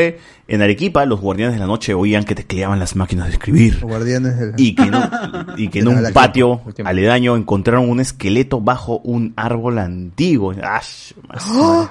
En 0.48 0.62
Arequipa, 0.62 1.04
los 1.06 1.20
guardianes 1.20 1.54
de 1.54 1.60
la 1.60 1.66
noche 1.66 1.94
oían 1.94 2.24
que 2.24 2.34
tecleaban 2.34 2.78
las 2.78 2.96
máquinas 2.96 3.26
de 3.28 3.32
escribir. 3.32 3.74
Los 3.80 3.90
guardianes 3.90 4.38
del... 4.38 4.52
Y 4.56 4.74
que, 4.74 4.86
no- 4.86 5.08
y 5.56 5.68
que 5.68 5.78
en 5.80 5.84
De 5.86 6.00
la 6.02 6.08
un 6.08 6.14
patio 6.14 6.60
aledaño 6.84 7.36
encontraron 7.36 7.88
un 7.88 8.00
esqueleto 8.00 8.60
bajo 8.60 8.98
un 8.98 9.32
árbol 9.36 9.78
antiguo. 9.78 10.52
¡Ash! 10.62 11.12
más- 11.28 11.90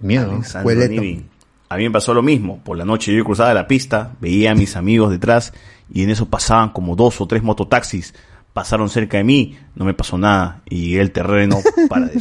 Miedo. 0.00 0.32
Alexander 0.32 0.78
Esqueleto. 0.78 1.00
Nivi. 1.02 1.26
A 1.68 1.76
mí 1.76 1.84
me 1.84 1.90
pasó 1.90 2.12
lo 2.12 2.22
mismo. 2.22 2.60
Por 2.62 2.76
la 2.76 2.84
noche 2.84 3.14
yo 3.16 3.24
cruzaba 3.24 3.54
la 3.54 3.66
pista, 3.66 4.12
veía 4.20 4.50
a 4.52 4.54
mis 4.54 4.76
amigos 4.76 5.10
detrás 5.10 5.52
y 5.92 6.02
en 6.02 6.10
eso 6.10 6.26
pasaban 6.28 6.70
como 6.70 6.96
dos 6.96 7.20
o 7.20 7.26
tres 7.26 7.42
mototaxis. 7.42 8.14
Pasaron 8.52 8.88
cerca 8.90 9.16
de 9.16 9.24
mí, 9.24 9.58
no 9.74 9.84
me 9.84 9.94
pasó 9.94 10.18
nada 10.18 10.60
y 10.68 10.96
el 10.98 11.10
terreno 11.10 11.58
para 11.88 12.06
de... 12.06 12.20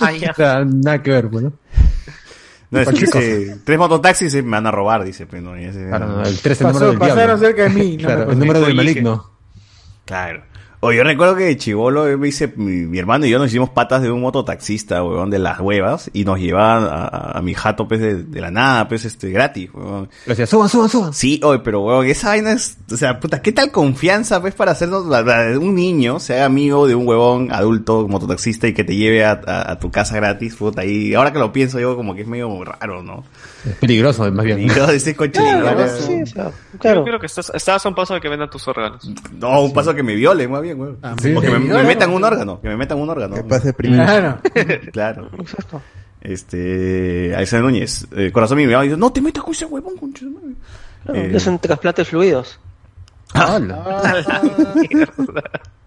Ah, 0.00 0.12
ya. 0.12 0.30
O 0.32 0.34
sea, 0.34 0.64
nada 0.64 1.02
que 1.02 1.10
ver, 1.10 1.28
pues, 1.28 1.44
¿no? 1.44 1.52
No, 2.70 2.80
es- 2.80 2.90
dice, 2.90 3.56
tres 3.64 3.78
mototaxis 3.78 4.34
me 4.34 4.42
van 4.50 4.66
a 4.66 4.70
robar, 4.70 5.04
dice. 5.04 5.26
Pero 5.26 5.42
no, 5.42 5.58
y 5.58 5.64
ese- 5.64 5.86
Claro, 5.88 6.06
no, 6.06 6.22
el 6.22 6.38
13 6.38 6.64
Pasó- 6.64 6.72
número 6.74 6.90
del 6.90 6.98
pasaron 6.98 7.40
diablo. 7.40 7.46
cerca 7.46 7.62
de 7.62 7.68
mí. 7.70 7.96
no 7.96 8.02
Claro, 8.04 8.30
el 8.32 8.38
número 8.38 8.60
del 8.60 8.74
maligno. 8.74 9.30
Claro. 10.04 10.42
O 10.80 10.92
yo 10.92 11.02
recuerdo 11.02 11.34
que 11.34 11.42
de 11.44 11.56
chivolo 11.56 12.04
me 12.16 12.28
hice, 12.28 12.52
mi, 12.54 12.86
mi 12.86 12.98
hermano 13.00 13.26
y 13.26 13.30
yo 13.30 13.38
nos 13.40 13.48
hicimos 13.48 13.70
patas 13.70 14.00
de 14.00 14.12
un 14.12 14.20
mototaxista, 14.20 15.02
weón, 15.02 15.28
de 15.28 15.40
las 15.40 15.58
huevas, 15.58 16.08
y 16.12 16.24
nos 16.24 16.38
llevaban 16.38 16.88
a, 16.88 17.40
mi 17.42 17.52
jato, 17.54 17.88
pues, 17.88 18.00
de, 18.00 18.22
de 18.22 18.40
la 18.40 18.52
nada, 18.52 18.86
pues, 18.86 19.04
este, 19.04 19.30
gratis, 19.30 19.70
weón. 19.74 20.08
Le 20.26 20.30
decía, 20.32 20.46
suban, 20.46 20.68
suban, 20.68 20.88
suban. 20.88 21.12
Sí, 21.14 21.40
oye, 21.42 21.58
pero 21.64 21.80
weón, 21.80 22.06
esa 22.06 22.28
vaina 22.28 22.52
es, 22.52 22.76
o 22.92 22.96
sea, 22.96 23.18
puta, 23.18 23.42
¿qué 23.42 23.50
tal 23.50 23.72
confianza, 23.72 24.40
pues, 24.40 24.54
para 24.54 24.70
hacernos, 24.70 25.04
la- 25.06 25.22
la- 25.22 25.58
un 25.58 25.74
niño 25.74 26.20
sea 26.20 26.44
amigo 26.44 26.86
de 26.86 26.94
un 26.94 27.08
huevón 27.08 27.48
adulto 27.50 28.06
mototaxista 28.06 28.68
y 28.68 28.72
que 28.72 28.84
te 28.84 28.94
lleve 28.94 29.24
a, 29.24 29.32
a- 29.44 29.72
a 29.72 29.78
tu 29.80 29.90
casa 29.90 30.14
gratis, 30.14 30.54
puta, 30.54 30.84
y 30.84 31.12
ahora 31.14 31.32
que 31.32 31.40
lo 31.40 31.52
pienso 31.52 31.80
yo, 31.80 31.96
como 31.96 32.14
que 32.14 32.22
es 32.22 32.28
medio 32.28 32.62
raro, 32.64 33.02
¿no? 33.02 33.24
Es 33.66 33.74
peligroso, 33.76 34.30
más 34.32 34.44
bien. 34.44 34.68
Yo, 34.68 34.84
ese 34.90 35.16
coche, 35.16 35.32
Claro, 35.40 35.88
sí, 35.88 36.22
o 36.22 36.26
sea, 36.26 36.44
Yo 36.72 36.78
claro. 36.78 37.04
creo 37.04 37.18
que 37.18 37.26
estás, 37.26 37.50
estabas 37.54 37.84
a 37.84 37.88
un 37.88 37.94
paso 37.94 38.14
de 38.14 38.20
que 38.20 38.28
vendan 38.28 38.48
tus 38.48 38.66
órganos. 38.68 39.10
No, 39.32 39.62
un 39.62 39.72
paso 39.72 39.94
que 39.94 40.02
me 40.02 40.14
violen, 40.14 40.50
más 40.50 40.62
bien, 40.62 40.78
weón. 40.80 40.98
Sí. 41.20 41.34
o 41.34 41.40
que 41.40 41.50
me, 41.50 41.58
me 41.58 41.68
Claro. 41.70 41.86
metan 41.88 42.10
un 42.12 42.24
órgano, 42.24 42.60
que 42.60 42.68
me 42.68 42.76
metan 42.76 42.98
un 42.98 43.10
órgano. 43.10 43.34
Que 43.34 43.42
pase 43.44 43.72
primero. 43.72 44.04
Claro. 44.06 44.38
claro. 44.92 45.30
Este, 46.20 47.32
Alexander 47.34 47.64
Núñez, 47.64 48.06
eh, 48.16 48.30
corazón 48.32 48.58
mío, 48.58 48.80
dice, 48.80 48.96
no 48.96 49.12
te 49.12 49.20
metas 49.20 49.42
con 49.44 49.52
ese 49.52 49.64
huevón, 49.66 49.94
de 49.94 50.26
madre". 50.26 50.54
Claro, 51.04 51.20
Eh, 51.20 51.30
Es 51.34 51.46
un 51.46 51.58
trasplante 51.58 52.02
de 52.02 52.06
fluidos. 52.06 52.58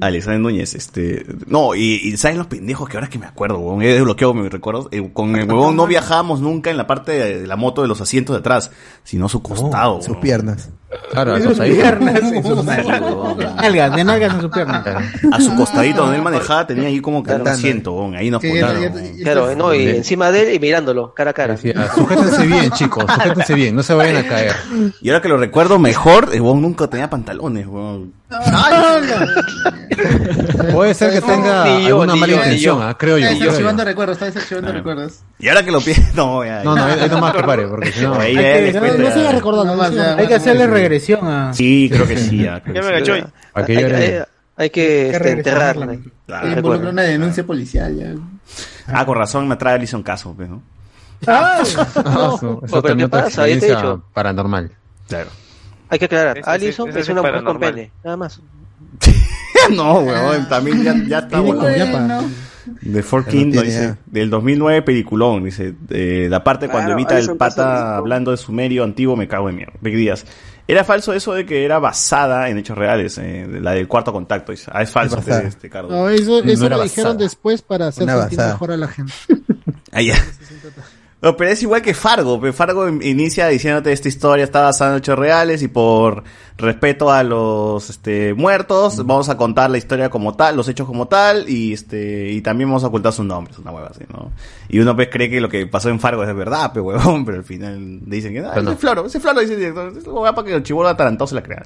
Alexander 0.00 0.40
Núñez, 0.40 0.74
este, 0.74 1.24
no, 1.46 1.74
y, 1.74 1.94
y 2.02 2.16
¿saben 2.16 2.38
los 2.38 2.46
pendejos 2.46 2.88
que 2.88 2.96
ahora 2.96 3.08
que 3.08 3.18
me 3.18 3.26
acuerdo, 3.26 3.58
huevón? 3.58 3.82
He 3.82 3.88
desbloqueado 3.88 4.34
mis 4.34 4.50
recuerdos, 4.50 4.88
eh, 4.90 5.10
con 5.12 5.34
el 5.36 5.48
huevón 5.48 5.76
no 5.76 5.86
viajábamos 5.88 6.40
nunca 6.40 6.70
en 6.70 6.76
la 6.76 6.86
parte 6.86 7.12
de 7.12 7.46
la 7.46 7.56
moto 7.56 7.82
de 7.82 7.88
los 7.88 8.00
asientos 8.00 8.34
de 8.34 8.40
atrás, 8.40 8.70
sino 9.04 9.28
su 9.28 9.42
costado, 9.42 9.96
Sus 9.98 10.08
huevón. 10.08 10.22
piernas. 10.22 10.70
Claro, 11.10 11.40
sus 11.40 11.60
ahí. 11.60 11.74
piernas, 11.74 12.14
en 12.32 12.42
sus 12.44 12.64
nalgas, 12.64 13.94
de 13.96 14.04
nalgas 14.04 14.34
en 14.34 14.40
sus 14.40 14.50
piernas. 14.50 14.86
A 15.32 15.40
su 15.40 15.54
costadito 15.56 16.02
donde 16.02 16.16
él 16.16 16.22
manejaba 16.22 16.66
tenía 16.66 16.88
ahí 16.88 17.00
como 17.00 17.22
que 17.22 17.32
un 17.32 17.46
asiento, 17.48 18.10
ahí 18.16 18.30
nos 18.30 18.42
ya- 18.42 18.92
Claro, 19.22 19.54
no, 19.56 19.74
y 19.74 19.88
encima 19.88 20.30
de 20.30 20.42
él 20.48 20.54
y 20.54 20.58
mirándolo, 20.58 21.12
cara 21.14 21.30
a 21.30 21.34
cara. 21.34 21.54
Decía, 21.54 21.88
sujétense 21.94 22.46
bien, 22.46 22.70
chicos, 22.72 23.04
sujétense 23.08 23.54
bien, 23.54 23.76
no 23.76 23.82
se 23.82 23.94
vayan 23.94 24.16
a 24.16 24.28
caer. 24.28 24.54
Y 25.00 25.08
ahora 25.10 25.22
que 25.22 25.28
lo 25.28 25.36
recuerdo 25.36 25.78
mejor, 25.78 26.30
el 26.32 26.40
huevón 26.40 26.62
nunca 26.62 26.86
tenía 26.88 27.08
pantalones, 27.10 27.66
huevón. 27.66 28.12
Puede 30.72 30.94
ser 30.94 31.12
que 31.12 31.20
tenga 31.20 31.64
Ni 31.64 31.82
yo, 31.82 32.00
alguna 32.02 32.14
ni 32.14 32.20
mala 32.20 32.32
yo, 32.32 32.38
ni 32.38 32.42
intención, 32.44 32.78
yo. 32.78 32.82
ah, 32.84 32.98
creo 32.98 33.18
yo. 33.18 33.26
Está 33.26 33.44
desarchivando 33.44 33.84
recuerdos, 33.84 34.14
está 34.16 34.26
desarchivando 34.26 34.72
recuerdos. 34.72 35.20
Y 35.38 35.48
ahora 35.48 35.62
que 35.64 35.70
lo 35.70 35.80
pienso, 35.80 36.02
no, 36.14 36.44
ya, 36.44 36.62
No, 36.64 36.74
no, 36.76 36.88
ya. 36.88 37.02
ahí 37.04 37.08
nomás 37.10 37.34
que 37.34 37.42
pare, 37.42 37.66
porque 37.66 37.92
si 37.92 38.02
no. 38.02 38.14
Ahí 38.14 38.36
Hay 38.36 38.42
ya 38.44 38.52
que- 38.54 38.60
les 38.62 38.74
no, 38.74 38.80
no 38.80 39.04
ya. 39.08 39.14
siga 39.14 39.32
recordando. 39.32 39.76
No 39.76 39.82
no 39.90 39.96
ya, 39.96 40.16
Hay 40.16 40.26
que 40.26 40.34
hacerle 40.34 40.66
regresión 40.66 41.26
a. 41.26 41.52
Sí, 41.54 41.88
creo 41.92 42.06
que 42.06 42.16
sí, 42.16 42.42
ya. 42.42 42.62
creo 42.62 42.74
Ya 42.74 42.80
que 42.80 43.00
me 43.00 43.04
sí. 43.04 43.24
Para 43.52 43.66
que 43.66 43.76
Hay, 43.76 43.82
llore. 43.82 43.96
hay- 43.96 44.22
hay 44.56 44.70
que 44.70 45.06
este, 45.06 45.18
regresar 45.18 45.52
enterrarle. 45.52 45.86
la- 45.96 46.02
Claro. 46.26 46.46
Ahí 46.46 46.52
involucra 46.54 46.88
una 46.90 47.02
denuncia 47.02 47.44
policial 47.44 47.96
ya. 47.96 48.14
Ah, 48.86 49.04
con 49.04 49.16
razón 49.18 49.46
me 49.48 49.56
trae 49.56 49.74
Alison 49.74 50.02
caso, 50.02 50.32
pues, 50.34 50.48
¿no? 50.48 50.62
Ah, 51.26 51.58
eso, 51.62 51.80
eso 51.82 52.60
Pero 52.62 52.82
también 52.82 52.98
¿qué 52.98 53.04
otra 53.16 53.24
pasa? 53.24 53.42
Ya 53.42 53.44
te 53.46 53.50
he 53.50 53.54
experiencia 53.54 53.76
dicho. 53.76 54.04
paranormal. 54.12 54.70
Claro. 55.08 55.30
Hay 55.88 55.98
que 55.98 56.04
aclarar. 56.06 56.38
Ese 56.38 56.44
sí- 56.44 56.50
Allison 56.50 56.88
ese 56.90 57.00
es 57.00 57.08
una 57.08 57.22
mujer 57.22 57.44
con 57.44 57.58
pene, 57.60 57.90
nada 58.02 58.16
más. 58.16 58.40
no, 59.74 60.00
weón, 60.00 60.48
también 60.48 60.82
ya, 60.82 60.94
ya 61.06 61.18
está 61.18 61.42
yapa. 61.76 62.22
De 62.80 63.02
Four 63.02 63.26
Ya 63.26 63.26
no 63.26 63.30
King, 63.32 63.50
tiene 63.50 63.66
dice, 63.66 63.96
del 64.06 64.30
2009 64.30 64.82
peliculón, 64.82 65.44
dice, 65.44 65.74
eh, 65.90 66.28
la 66.30 66.42
parte 66.42 66.68
cuando 66.68 66.94
Claro, 66.94 67.00
imita 67.00 67.18
el 67.18 67.36
pata 67.36 67.96
hablando 67.96 68.30
de 68.30 68.36
sumerio 68.38 68.84
antiguo 68.84 69.16
me 69.16 69.28
cago 69.28 69.50
en 69.50 69.56
mierda. 69.56 69.74
Big 69.80 69.96
Díaz. 69.96 70.24
Era 70.66 70.82
falso 70.82 71.12
eso 71.12 71.34
de 71.34 71.44
que 71.44 71.62
era 71.64 71.78
basada 71.78 72.48
en 72.48 72.56
hechos 72.56 72.78
reales, 72.78 73.18
eh, 73.18 73.46
la 73.60 73.72
del 73.72 73.86
cuarto 73.86 74.12
contacto. 74.12 74.52
Dice. 74.52 74.70
Ah, 74.72 74.82
es 74.82 74.90
falso, 74.90 75.18
Es 75.18 75.28
este, 75.28 75.46
este 75.46 75.70
Cardo. 75.70 75.90
No, 75.90 76.08
eso, 76.08 76.42
eso 76.42 76.68
lo 76.70 76.82
dijeron 76.82 77.18
después 77.18 77.60
para 77.60 77.88
hacer 77.88 78.08
sentir 78.08 78.38
mejor 78.38 78.72
a 78.72 78.76
la 78.76 78.88
gente. 78.88 79.12
Ah, 79.96 80.02
ya. 80.02 80.16
No, 81.24 81.38
pero 81.38 81.50
es 81.50 81.62
igual 81.62 81.80
que 81.80 81.94
Fargo. 81.94 82.38
Fargo 82.52 82.86
in- 82.86 83.00
inicia 83.02 83.48
diciéndote 83.48 83.90
esta 83.92 84.08
historia 84.08 84.44
está 84.44 84.60
basada 84.60 84.92
en 84.92 84.98
hechos 84.98 85.18
reales 85.18 85.62
y 85.62 85.68
por 85.68 86.22
respeto 86.58 87.10
a 87.10 87.22
los 87.22 87.88
este, 87.88 88.34
muertos 88.34 88.98
vamos 89.06 89.30
a 89.30 89.36
contar 89.38 89.70
la 89.70 89.78
historia 89.78 90.10
como 90.10 90.34
tal, 90.36 90.54
los 90.54 90.68
hechos 90.68 90.86
como 90.86 91.08
tal 91.08 91.48
y 91.48 91.72
este 91.72 92.30
y 92.30 92.42
también 92.42 92.68
vamos 92.68 92.84
a 92.84 92.88
ocultar 92.88 93.14
sus 93.14 93.24
nombres, 93.24 93.58
una 93.58 93.70
hueva 93.70 93.86
así, 93.88 94.04
¿no? 94.12 94.32
Y 94.68 94.80
uno 94.80 94.94
pues 94.94 95.08
cree 95.10 95.30
que 95.30 95.40
lo 95.40 95.48
que 95.48 95.66
pasó 95.66 95.88
en 95.88 95.98
Fargo 95.98 96.22
es 96.24 96.36
verdad, 96.36 96.72
pero 96.74 96.84
huevón, 96.84 97.24
pero 97.24 97.38
al 97.38 97.44
final 97.44 98.00
dicen 98.02 98.34
que 98.34 98.40
ah, 98.40 98.52
no. 98.56 98.60
ese 98.60 98.72
es 98.72 98.78
floro, 98.78 99.06
ese 99.06 99.16
es 99.16 99.22
floro, 99.22 99.40
dice 99.40 99.54
el 99.54 99.60
director, 99.60 99.94
es 99.96 100.06
hueva 100.06 100.34
para 100.34 100.46
que 100.46 100.54
el 100.54 100.62
chivolo 100.62 100.90
atarantado 100.90 101.26
se 101.26 101.36
la 101.36 101.42
crea. 101.42 101.62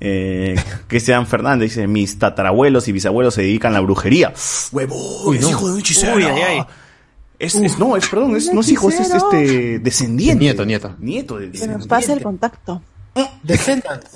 Eh, 0.00 0.54
Cristian 0.86 1.26
Fernández 1.26 1.70
dice, 1.70 1.86
mis 1.86 2.18
tatarabuelos 2.18 2.88
y 2.88 2.92
bisabuelos 2.92 3.34
se 3.34 3.42
dedican 3.42 3.72
a 3.72 3.74
la 3.74 3.80
brujería. 3.80 4.32
Huevo, 4.72 5.34
es 5.34 5.46
hijo 5.46 5.66
de 5.66 5.74
un 5.74 5.80
hechicero. 5.80 6.14
Es, 7.38 7.54
es- 7.54 7.78
no, 7.78 7.96
es, 7.96 8.08
perdón, 8.08 8.36
es, 8.36 8.52
no 8.52 8.60
es 8.60 8.68
hijo, 8.70 8.88
es, 8.88 9.00
es, 9.00 9.12
este 9.14 9.78
descendiente. 9.80 10.42
Nieto, 10.44 10.64
nieto. 10.64 10.94
Nieto 10.98 11.38
de 11.38 11.50
Que 11.50 11.66
nos 11.66 11.86
pase 11.86 12.12
el 12.12 12.22
contacto. 12.22 12.80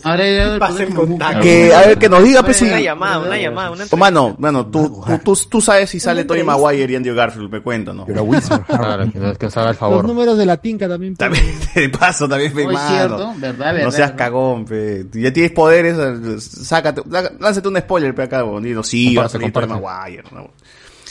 Ahora 0.03 0.31
ya 0.31 0.59
Pasa 0.59 0.83
el 0.83 0.95
contacto. 0.95 1.41
Que, 1.41 1.75
a 1.75 1.81
ver, 1.87 1.99
que 1.99 2.09
nos 2.11 2.23
diga, 2.23 2.43
pues, 2.43 2.59
si... 2.59 2.67
Una 2.67 2.81
llamada, 2.81 3.19
una 3.21 3.39
llamada, 3.39 3.71
una 3.71 3.85
Oh, 3.91 3.97
mano, 3.97 4.37
mano, 4.39 4.67
tú, 4.67 5.03
tú, 5.07 5.19
tú, 5.25 5.39
tú 5.49 5.61
sabes 5.63 5.89
si 5.89 5.99
sale 5.99 6.25
Tony 6.25 6.43
Maguire 6.43 6.93
y 6.93 6.97
Andrew 6.97 7.15
Garfield, 7.15 7.51
me 7.51 7.63
cuento, 7.63 7.95
¿no? 7.95 8.05
Pero 8.05 8.25
Wizard, 8.25 8.63
claro, 8.67 9.11
que, 9.11 9.19
nos- 9.19 9.57
haga 9.57 9.69
el 9.69 9.69
Los 9.71 9.79
favor. 9.79 10.05
números 10.07 10.37
de 10.37 10.45
la 10.45 10.59
tinca 10.59 10.87
también. 10.87 11.17
También, 11.17 11.45
de 11.75 11.89
paso, 11.89 12.29
también, 12.29 12.53
fe, 12.53 12.67
mano. 12.67 12.89
cierto, 12.89 13.17
verdad, 13.39 13.73
verdad. 13.73 13.85
No 13.85 13.91
seas 13.91 14.13
cagón, 14.13 14.67
pe. 14.67 15.07
Ya 15.15 15.33
tienes 15.33 15.53
poderes, 15.53 16.45
sácate, 16.45 17.03
lá- 17.09 17.33
lánzate 17.41 17.69
un 17.69 17.79
spoiler, 17.79 18.15
pe, 18.15 18.25
acá, 18.25 18.43
bonito. 18.43 18.83
Sí, 18.83 19.15
va 19.17 19.23
a 19.25 19.29
Comparte, 19.29 19.39
salir 19.39 19.53
Tony. 19.53 19.81
Maguire, 19.81 20.25
¿no? 20.31 20.51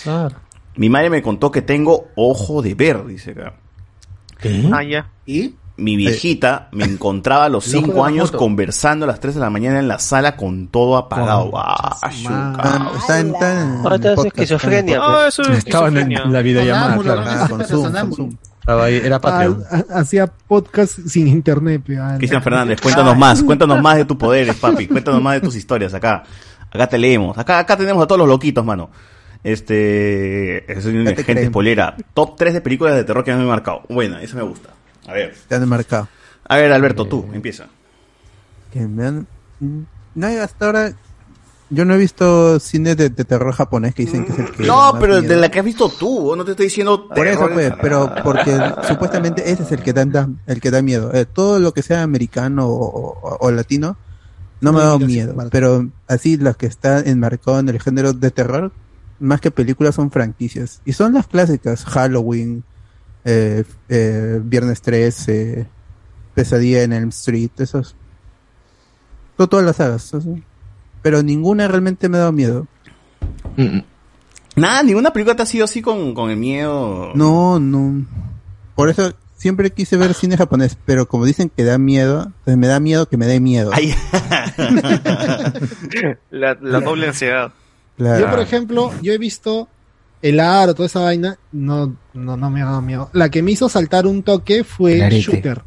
Claro. 0.04 0.36
Mi 0.80 0.90
madre 0.90 1.10
me 1.10 1.22
contó 1.22 1.52
que 1.52 1.62
tengo 1.62 2.08
ojo 2.16 2.62
de 2.62 2.74
ver, 2.74 3.06
dice 3.06 3.32
acá. 3.32 3.54
Ah, 4.72 4.82
ya. 4.82 5.10
¿Y? 5.26 5.56
Mi 5.76 5.96
viejita 5.98 6.70
me 6.72 6.86
encontraba 6.86 7.46
a 7.46 7.50
los 7.50 7.68
El 7.68 7.80
ojo 7.80 7.82
de 7.88 7.94
5 7.94 8.02
la 8.02 8.08
años 8.08 8.32
conversando 8.32 9.04
a 9.06 9.08
las 9.08 9.20
3 9.20 9.36
de 9.36 9.42
la 9.42 9.50
mañana 9.50 9.80
en 9.80 9.88
la 9.90 10.00
sala 10.00 10.38
con 10.38 10.68
todo 10.70 10.96
apagado. 10.98 11.52
Ah, 11.56 11.98
chuca. 12.12 12.92
Está 12.98 13.20
en, 13.20 13.28
está 13.28 13.62
en 13.62 13.68
Ah, 13.68 13.76
entonces 13.96 14.16
podcast, 14.16 14.26
esquizofrenia, 14.28 14.96
está 14.96 15.06
en 15.06 15.12
Ah, 15.12 15.16
podcast. 15.16 15.40
eso 15.40 15.52
es 15.52 15.58
Estaban 15.60 15.98
en 15.98 16.34
la 16.34 16.42
videollamada, 16.42 16.96
Sonámbulo, 16.98 17.14
claro. 17.24 17.32
¿no? 17.44 17.50
Con 17.50 17.66
Zoom, 17.66 17.82
con 17.82 17.92
Sonámbulo. 17.92 18.16
Zoom. 18.16 18.38
Estaba 18.60 18.84
ahí, 18.86 18.96
era 19.04 19.20
Patreon. 19.22 19.64
Ah, 19.72 19.84
ah, 19.90 20.00
Hacía 20.00 20.28
podcast 20.28 21.00
sin 21.08 21.28
internet. 21.28 21.82
pe, 21.86 21.98
ah, 21.98 22.16
Cristian 22.18 22.42
Fernández, 22.44 22.80
cuéntanos 22.82 23.18
más, 23.18 23.44
cuéntanos 23.44 23.82
más 23.82 23.98
de 23.98 24.06
tus 24.06 24.16
poderes, 24.18 24.56
papi, 24.56 24.88
cuéntanos 24.88 25.22
más 25.22 25.34
de 25.36 25.42
tus 25.42 25.56
historias 25.56 25.94
acá. 25.94 26.24
Acá 26.72 26.88
te 26.88 26.98
leemos, 26.98 27.38
acá, 27.38 27.60
acá 27.60 27.76
tenemos 27.76 28.02
a 28.04 28.08
todos 28.08 28.20
los 28.20 28.28
loquitos, 28.30 28.64
mano. 28.64 28.90
Este, 29.44 30.72
es 30.72 30.84
te 30.84 31.24
gente 31.24 31.48
spoilera. 31.48 31.96
Top 32.14 32.36
3 32.38 32.54
de 32.56 32.62
películas 32.62 32.96
de 32.96 33.04
terror 33.04 33.24
que 33.24 33.34
me 33.34 33.40
han 33.42 33.48
marcado. 33.48 33.82
Buena, 33.90 34.22
eso 34.22 34.36
me 34.36 34.44
gusta. 34.44 34.70
A 35.08 35.14
ver. 35.14 35.36
Te 35.48 35.56
han 35.56 35.68
marcado. 35.68 36.08
A 36.48 36.58
ver, 36.58 36.72
Alberto, 36.72 37.06
tú, 37.06 37.26
empieza. 37.34 37.68
Que 38.72 38.82
me 38.82 39.06
han... 39.06 39.28
No, 40.16 40.28
hasta 40.28 40.66
ahora... 40.66 40.94
Yo 41.72 41.86
no 41.86 41.94
he 41.94 41.98
visto 41.98 42.60
cine 42.60 42.96
de, 42.96 43.10
de 43.12 43.26
terror 43.26 43.54
japonés 43.54 43.94
que 43.94 44.04
dicen 44.04 44.26
que 44.26 44.32
es 44.32 44.40
el 44.40 44.52
que... 44.52 44.64
No, 44.64 44.94
pero 45.00 45.20
miedo. 45.20 45.34
de 45.36 45.40
la 45.40 45.52
que 45.52 45.60
has 45.60 45.66
visto 45.66 45.88
tú, 45.88 46.36
no 46.36 46.44
te 46.44 46.52
estoy 46.52 46.66
diciendo 46.66 47.08
Por 47.08 47.28
eso, 47.28 47.48
pues, 47.54 47.72
pero 47.80 48.12
porque 48.24 48.60
supuestamente 48.88 49.52
ese 49.52 49.62
es 49.62 49.72
el 49.72 49.84
que 49.84 49.94
da, 49.94 50.04
da- 50.06 50.30
el 50.48 50.60
que 50.62 50.72
da 50.72 50.82
miedo. 50.82 51.14
Eh, 51.14 51.26
todo 51.28 51.60
lo 51.60 51.72
que 51.72 51.84
sea 51.84 52.02
americano 52.02 52.66
o, 52.68 53.12
o- 53.22 53.38
o 53.40 53.52
latino 53.52 53.98
no 54.62 54.74
me 54.74 54.80
No, 54.80 54.86
da 54.86 54.96
mira, 54.98 55.08
sí, 55.10 55.14
miedo. 55.14 55.36
Pero 55.52 55.88
así 56.08 56.38
las 56.38 56.58
que 56.58 56.66
están 56.66 57.08
enmarcadas 57.08 57.60
en 57.62 57.70
el 57.70 57.80
género 57.80 58.14
de 58.14 58.32
terror, 58.32 58.72
más 59.20 59.42
que 59.42 59.52
películas 59.52 59.96
son 59.96 60.12
franquicias. 60.12 60.82
Y 60.86 60.94
son 60.94 61.14
las 61.14 61.28
clásicas, 61.28 61.86
Halloween, 61.86 62.64
eh, 63.26 63.64
eh, 63.90 64.40
Viernes 64.44 64.82
13, 64.82 65.68
Pesadilla 66.34 66.84
en 66.84 66.94
Elm 66.94 67.10
Street, 67.10 67.52
esos. 67.58 67.96
To- 69.38 69.48
Todas 69.48 69.66
las 69.66 69.76
sagas. 69.78 70.14
así. 70.14 70.44
Pero 71.02 71.24
ninguna 71.24 71.68
realmente 71.68 72.10
me 72.10 72.18
ha 72.18 72.22
dado 72.22 72.32
miedo. 72.32 72.68
Nada, 74.56 74.84
ninguna 74.84 75.12
película 75.14 75.36
te 75.36 75.44
ha 75.44 75.46
sido 75.46 75.66
así 75.66 75.82
con, 75.82 76.14
con 76.14 76.30
el 76.30 76.38
miedo. 76.38 77.12
No, 77.16 77.60
no. 77.60 78.06
Por 78.76 78.90
eso 78.90 79.14
siempre 79.38 79.72
quise 79.72 79.96
ver 79.96 80.14
cine 80.14 80.36
japonés, 80.36 80.78
pero 80.86 81.08
como 81.08 81.24
dicen 81.26 81.50
que 81.56 81.64
da 81.64 81.78
miedo, 81.78 82.24
entonces 82.24 82.58
me 82.58 82.68
da 82.68 82.80
miedo 82.82 83.08
que 83.08 83.16
me 83.16 83.26
dé 83.26 83.40
miedo. 83.40 83.72
La 86.32 86.56
doble 86.56 87.08
ansiedad. 87.08 87.54
Claro. 88.00 88.26
Yo, 88.26 88.32
por 88.32 88.40
ejemplo, 88.40 88.92
yo 89.02 89.14
he 89.14 89.18
visto 89.18 89.68
el 90.22 90.40
aro, 90.40 90.74
toda 90.74 90.88
esa 90.88 91.02
vaina, 91.02 91.38
no, 91.52 91.96
no, 92.14 92.36
no 92.38 92.50
me 92.50 92.62
ha 92.62 92.66
dado 92.66 92.82
miedo. 92.82 93.10
La 93.14 93.30
que 93.30 93.44
me 93.44 93.52
hizo 93.52 93.70
saltar 93.70 94.08
un 94.08 94.24
toque 94.24 94.64
fue. 94.64 94.98
Shooter. 95.12 95.62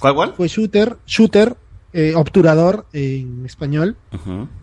¿Cuál, 0.00 0.14
cuál? 0.14 0.34
Fue 0.34 0.48
Shooter, 0.48 0.98
Shooter, 1.06 1.56
eh, 1.92 2.12
obturador 2.14 2.86
en 2.92 3.46
español. 3.46 3.96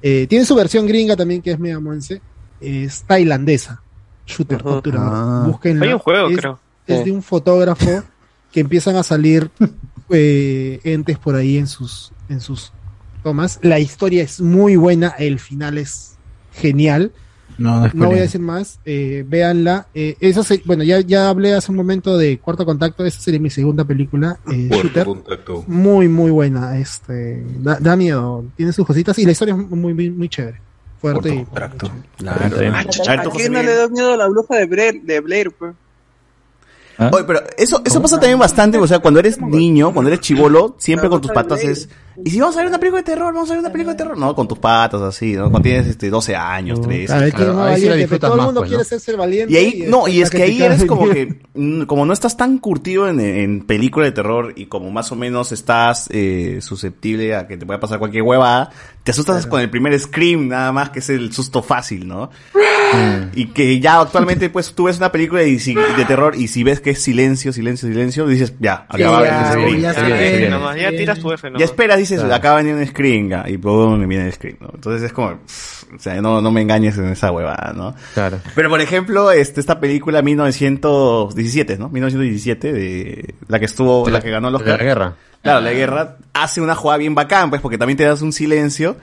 Eh, 0.01 0.27
tiene 0.29 0.45
su 0.45 0.53
versión 0.53 0.85
gringa 0.85 1.15
también, 1.15 1.41
que 1.41 1.51
es 1.51 1.59
mega 1.59 1.79
monse. 1.79 2.21
Es 2.61 3.03
tailandesa. 3.03 3.81
Shooter, 4.27 4.59
Ujú. 4.61 4.69
obturador. 4.75 5.09
Ah. 5.11 5.59
Hay 5.81 5.93
un 5.93 5.99
juego, 5.99 6.29
es, 6.29 6.37
creo. 6.37 6.59
Es 6.85 6.99
Sí. 6.99 7.05
de 7.05 7.11
un 7.11 7.23
fotógrafo 7.23 8.03
que 8.51 8.59
empiezan 8.59 8.95
a 8.97 9.03
salir 9.03 9.49
eh, 10.09 10.79
entes 10.83 11.17
por 11.17 11.35
ahí 11.35 11.57
en 11.57 11.67
sus, 11.67 12.11
en 12.29 12.39
sus 12.41 12.71
tomas. 13.23 13.59
La 13.61 13.79
historia 13.79 14.23
es 14.23 14.39
muy 14.41 14.75
buena, 14.75 15.09
el 15.17 15.39
final 15.39 15.77
es 15.77 16.12
genial. 16.53 17.11
No, 17.57 17.81
no, 17.81 17.91
No 17.93 18.07
voy 18.07 18.17
a 18.17 18.21
decir 18.23 18.41
más, 18.41 18.79
eh, 18.83 19.23
véanla. 19.27 19.87
Eh, 19.93 20.15
esa 20.19 20.43
se- 20.43 20.63
bueno, 20.65 20.83
ya, 20.83 21.01
ya 21.01 21.29
hablé 21.29 21.53
hace 21.53 21.69
un 21.71 21.77
momento 21.77 22.17
de 22.17 22.39
Cuarto 22.39 22.65
Contacto, 22.65 23.05
esa 23.05 23.19
sería 23.19 23.39
mi 23.39 23.51
segunda 23.51 23.83
película, 23.85 24.39
eh, 24.51 24.69
Shooter. 24.71 25.05
Muy, 25.67 26.07
muy 26.07 26.31
buena. 26.31 26.79
Este, 26.79 27.43
da, 27.59 27.77
da 27.79 27.95
miedo, 27.95 28.43
tiene 28.57 28.73
sus 28.73 28.87
cositas 28.87 29.17
y 29.19 29.25
la 29.25 29.33
historia 29.33 29.53
es 29.53 29.69
muy, 29.69 29.93
muy, 29.93 30.09
muy 30.09 30.29
chévere. 30.29 30.59
Fuerte 30.99 31.29
y 31.35 31.45
Claro. 32.17 32.57
Ah, 32.73 32.79
A 32.79 33.11
¿A 33.13 33.23
quién 33.31 33.51
no 33.53 33.61
le 33.61 33.75
da 33.75 33.87
miedo 33.89 34.17
la 34.17 34.27
bruja 34.29 34.55
de 34.55 34.65
Blair, 34.65 35.01
de 35.03 35.19
Blair 35.19 35.51
pues? 35.51 35.75
Oye, 36.97 37.23
pero 37.25 37.41
eso, 37.57 37.81
eso 37.85 38.01
pasa 38.01 38.19
también 38.19 38.39
bastante, 38.39 38.77
o 38.77 38.87
sea, 38.87 38.99
cuando 38.99 39.19
eres 39.19 39.41
niño, 39.41 39.93
cuando 39.93 40.09
eres 40.09 40.21
chivolo, 40.21 40.75
siempre 40.77 41.09
con 41.09 41.21
tus 41.21 41.31
patas 41.31 41.63
es, 41.63 41.89
¿y 42.23 42.29
si 42.29 42.39
vamos 42.39 42.55
a 42.55 42.59
ver 42.59 42.67
una 42.67 42.79
película 42.79 43.01
de 43.01 43.05
terror? 43.05 43.33
¿Vamos 43.33 43.49
a 43.49 43.53
ver 43.53 43.59
una 43.59 43.71
película 43.71 43.93
de 43.93 43.97
terror? 43.97 44.17
No, 44.17 44.35
con 44.35 44.47
tus 44.47 44.59
patas 44.59 45.01
así, 45.01 45.33
¿no? 45.33 45.43
Cuando 45.49 45.61
tienes 45.61 45.87
este 45.87 46.09
12 46.09 46.35
años, 46.35 46.81
13. 46.81 47.13
A 47.13 47.17
ver, 47.17 47.33
quién 47.33 47.49
es 47.49 47.55
más 47.55 47.67
ahí 47.67 47.81
sí 47.81 47.89
la 47.89 47.95
disfrutas 47.95 48.27
todo 48.27 48.33
el 48.33 48.37
más, 48.37 48.45
mundo 48.45 48.61
pues, 48.61 48.69
quiere 48.69 48.83
¿no? 48.83 48.89
ser, 48.89 48.99
ser 48.99 49.17
valiente. 49.17 49.53
Y 49.53 49.57
ahí, 49.57 49.85
no, 49.87 50.07
y 50.07 50.21
es 50.21 50.29
que 50.29 50.43
ahí 50.43 50.61
eres 50.61 50.85
como 50.85 51.09
que, 51.09 51.41
mm, 51.53 51.83
como 51.83 52.05
no 52.05 52.13
estás 52.13 52.37
tan 52.37 52.59
curtido 52.59 53.07
en, 53.09 53.19
en 53.19 53.65
película 53.65 54.05
de 54.05 54.11
terror 54.11 54.53
y 54.55 54.67
como 54.67 54.91
más 54.91 55.11
o 55.11 55.15
menos 55.15 55.51
estás 55.51 56.07
eh, 56.11 56.59
susceptible 56.61 57.35
a 57.35 57.47
que 57.47 57.57
te 57.57 57.65
pueda 57.65 57.79
pasar 57.79 57.99
cualquier 57.99 58.23
huevada, 58.23 58.69
te 59.03 59.11
asustas 59.11 59.45
con 59.47 59.59
el 59.59 59.69
primer 59.69 59.99
scream 59.99 60.47
nada 60.47 60.71
más, 60.71 60.89
que 60.89 60.99
es 60.99 61.09
el 61.09 61.33
susto 61.33 61.61
fácil, 61.61 62.07
¿no? 62.07 62.29
Y 63.33 63.47
que 63.47 63.79
ya 63.79 63.99
actualmente, 64.01 64.49
pues, 64.51 64.73
tú 64.75 64.83
ves 64.85 64.97
una 64.97 65.11
película 65.11 65.41
si- 65.57 65.73
de 65.73 66.05
terror 66.07 66.35
y 66.35 66.47
si 66.47 66.63
ves 66.63 66.79
que 66.79 66.91
es 66.91 67.01
silencio, 67.01 67.51
silencio, 67.51 67.89
silencio, 67.89 68.27
dices, 68.27 68.53
ya, 68.59 68.85
acá 68.87 69.09
va 69.09 69.17
a 69.17 69.21
venir 69.21 69.33
ya, 69.33 69.41
el 69.41 69.51
scream. 69.51 69.81
ya 69.81 69.93
Ya, 69.93 69.99
Sí, 70.05 70.37
viene. 70.37 70.49
nomás, 70.49 70.75
ya 70.79 70.89
tiras 70.91 71.19
tu 71.19 71.31
F, 71.33 71.49
¿no? 71.49 71.57
esperas, 71.59 71.97
dices, 71.97 72.19
Claro. 72.19 72.35
acá 72.35 72.49
va 72.51 72.59
a 72.59 72.61
venir 72.61 72.75
un 72.75 72.85
scream, 72.87 73.29
ya, 73.29 73.45
y 73.49 73.57
pum, 73.57 73.97
me 73.99 74.05
viene 74.05 74.27
el 74.27 74.33
scream, 74.33 74.57
¿no? 74.61 74.69
Entonces 74.75 75.01
es 75.03 75.11
como, 75.11 75.37
pff, 75.39 75.83
o 75.95 75.99
sea, 75.99 76.21
no, 76.21 76.39
no 76.39 76.51
me 76.51 76.61
engañes 76.61 76.97
en 76.99 77.05
esa 77.07 77.31
huevada, 77.31 77.73
¿no? 77.75 77.95
Claro. 78.13 78.39
Pero 78.55 78.69
por 78.69 78.79
ejemplo, 78.79 79.31
este, 79.31 79.59
esta 79.59 79.79
película 79.79 80.21
1917, 80.21 81.77
¿no? 81.77 81.89
1917, 81.89 82.71
de 82.73 83.35
la 83.47 83.59
que 83.59 83.65
estuvo, 83.65 84.07
la, 84.09 84.21
que 84.21 84.29
ganó 84.29 84.51
De 84.51 84.65
la 84.65 84.77
guerra. 84.77 85.15
Claro, 85.43 85.61
la 85.61 85.71
guerra 85.73 86.17
hace 86.33 86.61
una 86.61 86.73
jugada 86.73 86.97
bien 86.97 87.13
bacán, 87.15 87.49
pues, 87.49 87.61
porque 87.61 87.77
también 87.77 87.97
te 87.97 88.03
das 88.05 88.21
un 88.21 88.31
silencio 88.33 88.95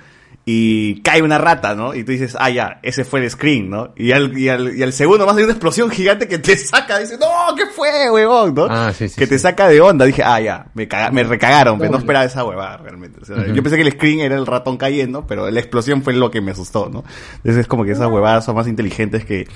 y 0.47 1.02
cae 1.02 1.23
una 1.23 1.36
rata, 1.36 1.75
¿no? 1.75 1.94
Y 1.94 2.02
tú 2.02 2.12
dices, 2.12 2.35
ah, 2.41 2.49
ya, 2.49 2.81
ese 2.83 3.05
fue 3.05 3.20
el 3.23 3.31
screen, 3.31 3.69
¿no? 3.69 3.93
Y 3.94 4.12
al, 4.12 4.36
y 4.36 4.49
al, 4.49 4.75
y 4.75 4.83
al 4.83 4.93
segundo 4.94 5.27
más 5.27 5.36
hay 5.36 5.44
una 5.44 5.52
explosión 5.52 5.91
gigante 5.91 6.27
que 6.27 6.39
te 6.39 6.57
saca, 6.57 6.99
dices, 6.99 7.20
no, 7.20 7.55
¿qué 7.55 7.67
fue, 7.67 8.10
huevón, 8.10 8.55
no? 8.55 8.67
Ah, 8.70 8.91
sí, 8.97 9.09
sí. 9.10 9.17
que 9.17 9.27
te 9.27 9.39
saca 9.39 9.69
de 9.69 9.81
onda. 9.83 10.07
Dije, 10.07 10.23
ah, 10.25 10.41
ya, 10.41 10.67
me, 10.75 10.89
caga- 10.89 11.10
me 11.12 11.23
recagaron, 11.25 11.78
pero 11.78 11.93
no 11.93 11.99
esperaba 11.99 12.25
esa 12.25 12.43
huevada 12.43 12.78
realmente. 12.78 13.20
O 13.20 13.25
sea. 13.27 13.47
Yo 13.52 13.62
pensé 13.62 13.77
que 13.77 13.83
el 13.83 13.93
screen 13.93 14.20
era 14.20 14.35
el 14.36 14.47
ratón 14.47 14.78
cayendo, 14.78 15.27
pero 15.27 15.51
la 15.51 15.60
explosión 15.60 16.02
fue 16.02 16.15
lo 16.15 16.31
que 16.31 16.41
me 16.41 16.52
asustó, 16.52 16.89
¿no? 16.89 17.05
Entonces 17.36 17.59
es 17.60 17.67
como 17.67 17.85
que 17.85 17.93
esas 17.93 18.09
huevadas 18.10 18.44
son 18.47 18.57
más 18.57 18.67
inteligentes 18.67 19.27
que, 19.27 19.47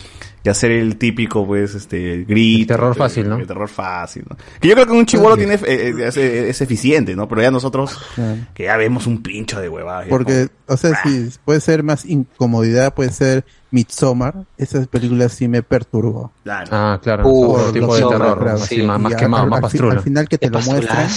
que 0.44 0.50
hacer 0.50 0.70
el 0.72 0.96
típico, 0.98 1.44
pues, 1.46 1.74
este, 1.74 2.24
grito. 2.28 2.60
El 2.60 2.66
terror 2.78 2.94
fácil, 2.94 3.28
¿no? 3.28 3.38
El 3.38 3.46
terror 3.46 3.66
fácil, 3.68 4.24
¿no? 4.28 4.36
Que 4.60 4.68
yo 4.68 4.74
creo 4.74 4.86
que 4.86 4.92
un 4.92 5.06
chivolo 5.06 5.36
tiene, 5.38 5.54
eh, 5.54 5.60
eh, 5.66 5.94
es, 6.06 6.16
es 6.18 6.60
eficiente, 6.60 7.16
¿no? 7.16 7.26
Pero 7.26 7.40
ya 7.40 7.50
nosotros, 7.50 7.98
Claro. 8.14 8.36
que 8.52 8.64
ya 8.64 8.76
vemos 8.76 9.06
un 9.06 9.22
pincho 9.22 9.58
de 9.60 9.70
huevadas. 9.70 10.04
ya 10.04 10.10
Porque, 10.10 10.48
o 10.68 10.76
sea, 10.76 11.00
si 11.02 11.30
puede 11.46 11.60
ser 11.60 11.82
más 11.82 12.04
incomodidad, 12.04 12.92
puede 12.94 13.10
ser 13.10 13.44
Midsommar. 13.70 14.44
Esas 14.58 14.86
películas 14.86 15.32
sí 15.32 15.48
me 15.48 15.62
perturbó. 15.62 16.30
Claro. 16.44 16.68
Ah, 16.70 17.00
claro. 17.02 17.26
Uh, 17.26 17.52
otro 17.54 17.72
tipo 17.72 17.94
de 17.96 18.02
terror. 18.02 18.38
claro, 18.38 18.58
sí. 18.58 18.82
más, 18.82 19.00
más 19.00 19.14
quemado, 19.16 19.44
al- 19.44 19.48
más 19.50 19.60
pastrula. 19.62 19.94
Al 19.94 20.00
final 20.02 20.28
que 20.28 20.36
te 20.38 20.50
lo 20.50 20.60
muestran 20.60 21.08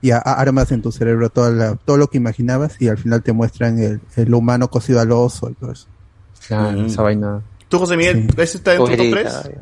y 0.00 0.12
a- 0.12 0.18
a- 0.18 0.34
armas 0.34 0.70
en 0.70 0.80
tu 0.80 0.92
cerebro 0.92 1.28
toda 1.28 1.50
la- 1.50 1.74
todo 1.74 1.96
lo 1.96 2.06
que 2.06 2.18
imaginabas 2.18 2.80
y 2.80 2.86
al 2.88 2.98
final 2.98 3.20
te 3.24 3.32
muestran 3.32 3.80
el, 3.80 4.00
el 4.14 4.32
humano 4.32 4.68
cocido 4.70 5.00
al 5.00 5.10
oso 5.10 5.50
y 5.50 5.54
todo 5.54 5.72
eso. 5.72 5.88
Claro, 6.46 6.78
Mm. 6.82 6.86
esa 6.86 7.02
vaina. 7.02 7.40
¿Tú, 7.68 7.78
José 7.78 7.96
Miguel, 7.96 8.28
Sí. 8.34 8.42
ese 8.42 8.56
está 8.58 8.72
en 8.72 8.78
tu 8.78 8.86
top 8.86 8.96
Cogerita. 8.96 9.42
3? 9.42 9.54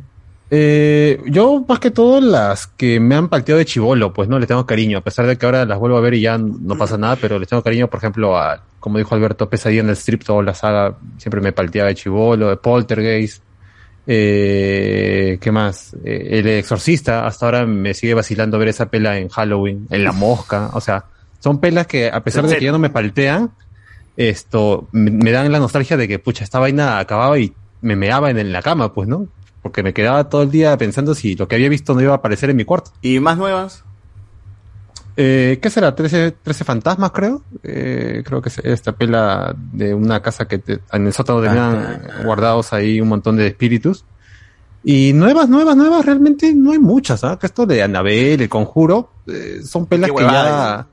Eh, 0.49 1.21
yo 1.27 1.65
más 1.69 1.81
que 1.81 1.91
todo 1.91 2.21
las 2.21 2.69
que 2.69 3.01
me 3.01 3.17
han 3.17 3.29
palteado 3.29 3.59
de 3.59 3.65
chivolo, 3.65 4.13
pues 4.13 4.29
no 4.29 4.39
le 4.39 4.47
tengo 4.47 4.65
cariño, 4.65 4.99
a 4.99 5.01
pesar 5.01 5.27
de 5.27 5.37
que 5.37 5.45
ahora 5.45 5.65
las 5.65 5.77
vuelvo 5.79 5.97
a 5.97 6.01
ver 6.01 6.15
y 6.15 6.21
ya 6.21 6.39
no 6.39 6.79
pasa 6.79 6.97
nada, 6.97 7.17
pero 7.17 7.39
les 7.41 7.49
tengo 7.49 7.63
cariño, 7.65 7.89
por 7.89 7.99
ejemplo, 7.99 8.39
a, 8.39 8.63
como 8.79 8.99
dijo 8.99 9.15
Alberto, 9.17 9.49
Pesadilla 9.51 9.81
en 9.81 9.89
el 9.89 9.97
Strip, 9.97 10.23
toda 10.23 10.45
la 10.45 10.55
saga 10.55 10.95
siempre 11.19 11.41
me 11.41 11.51
palteaba 11.53 11.89
de 11.89 11.97
chivolo, 11.97 12.49
de 12.49 12.57
Poltergeist, 12.59 13.43
eh, 14.07 15.39
¿qué 15.41 15.51
más? 15.51 15.95
Eh, 16.05 16.29
el 16.39 16.47
Exorcista, 16.47 17.27
hasta 17.27 17.47
ahora 17.47 17.67
me 17.67 17.93
sigue 17.93 18.15
vacilando 18.15 18.57
ver 18.59 18.69
esa 18.69 18.87
pela 18.89 19.19
en 19.19 19.29
Halloween, 19.29 19.89
en 19.91 20.05
La 20.05 20.13
Mosca, 20.13 20.71
o 20.75 20.81
sea, 20.81 21.05
son 21.41 21.59
pelas 21.59 21.89
que 21.89 22.09
a 22.09 22.23
pesar 22.23 22.47
de 22.47 22.57
que 22.57 22.65
ya 22.65 22.73
no 22.73 22.79
me 22.79 22.91
paltean, 22.91 23.51
esto, 24.17 24.89
me, 24.93 25.11
me 25.11 25.33
dan 25.33 25.51
la 25.51 25.59
nostalgia 25.59 25.97
de 25.97 26.07
que, 26.07 26.21
pucha, 26.21 26.45
esta 26.45 26.59
vaina 26.61 26.99
acababa 27.01 27.37
y 27.39 27.53
me 27.81 27.97
meaba 27.97 28.31
en, 28.31 28.39
en 28.39 28.53
la 28.53 28.63
cama, 28.63 28.93
pues, 28.93 29.09
¿no? 29.09 29.27
Porque 29.63 29.83
me 29.83 29.93
quedaba 29.93 30.29
todo 30.29 30.43
el 30.43 30.51
día 30.51 30.77
pensando 30.77 31.15
si 31.15 31.35
lo 31.35 31.49
que 31.49 31.57
había 31.57 31.69
visto 31.69 31.95
no 31.95 32.01
iba 32.01 32.13
a 32.13 32.17
aparecer 32.17 32.51
en 32.51 32.57
mi 32.57 32.65
cuarto. 32.65 32.91
¿Y 33.03 33.19
más 33.21 33.37
nuevas? 33.37 33.83
Eh, 35.19 35.59
¿Qué 35.63 35.71
será? 35.71 35.97
¿13, 35.97 36.35
13 36.43 36.65
fantasmas, 36.65 37.11
creo? 37.13 37.43
Eh, 37.63 38.23
creo 38.25 38.43
que 38.43 38.51
es 38.51 38.59
esta 38.59 38.93
pela 38.93 39.55
de 39.73 39.95
una 39.95 40.21
casa 40.21 40.47
que 40.47 40.59
te- 40.59 40.81
en 40.93 41.07
el 41.07 41.13
sótano 41.13 41.41
tenían 41.41 42.03
guardados 42.25 42.73
ahí 42.75 43.01
un 43.01 43.09
montón 43.09 43.37
de 43.37 43.47
espíritus. 43.47 44.05
Y 44.85 45.13
nuevas, 45.15 45.49
nuevas, 45.49 45.75
nuevas, 45.77 46.05
realmente 46.05 46.55
no 46.55 46.73
hay 46.73 46.79
muchas, 46.79 47.25
¿ah? 47.25 47.39
Que 47.41 47.47
esto 47.47 47.65
de 47.67 47.83
Anabel, 47.83 48.41
el 48.43 48.49
conjuro, 48.49 49.11
eh, 49.27 49.61
son 49.65 49.87
pelas 49.87 50.11
que 50.11 50.17
ya... 50.21 50.27
huevada, 50.27 50.87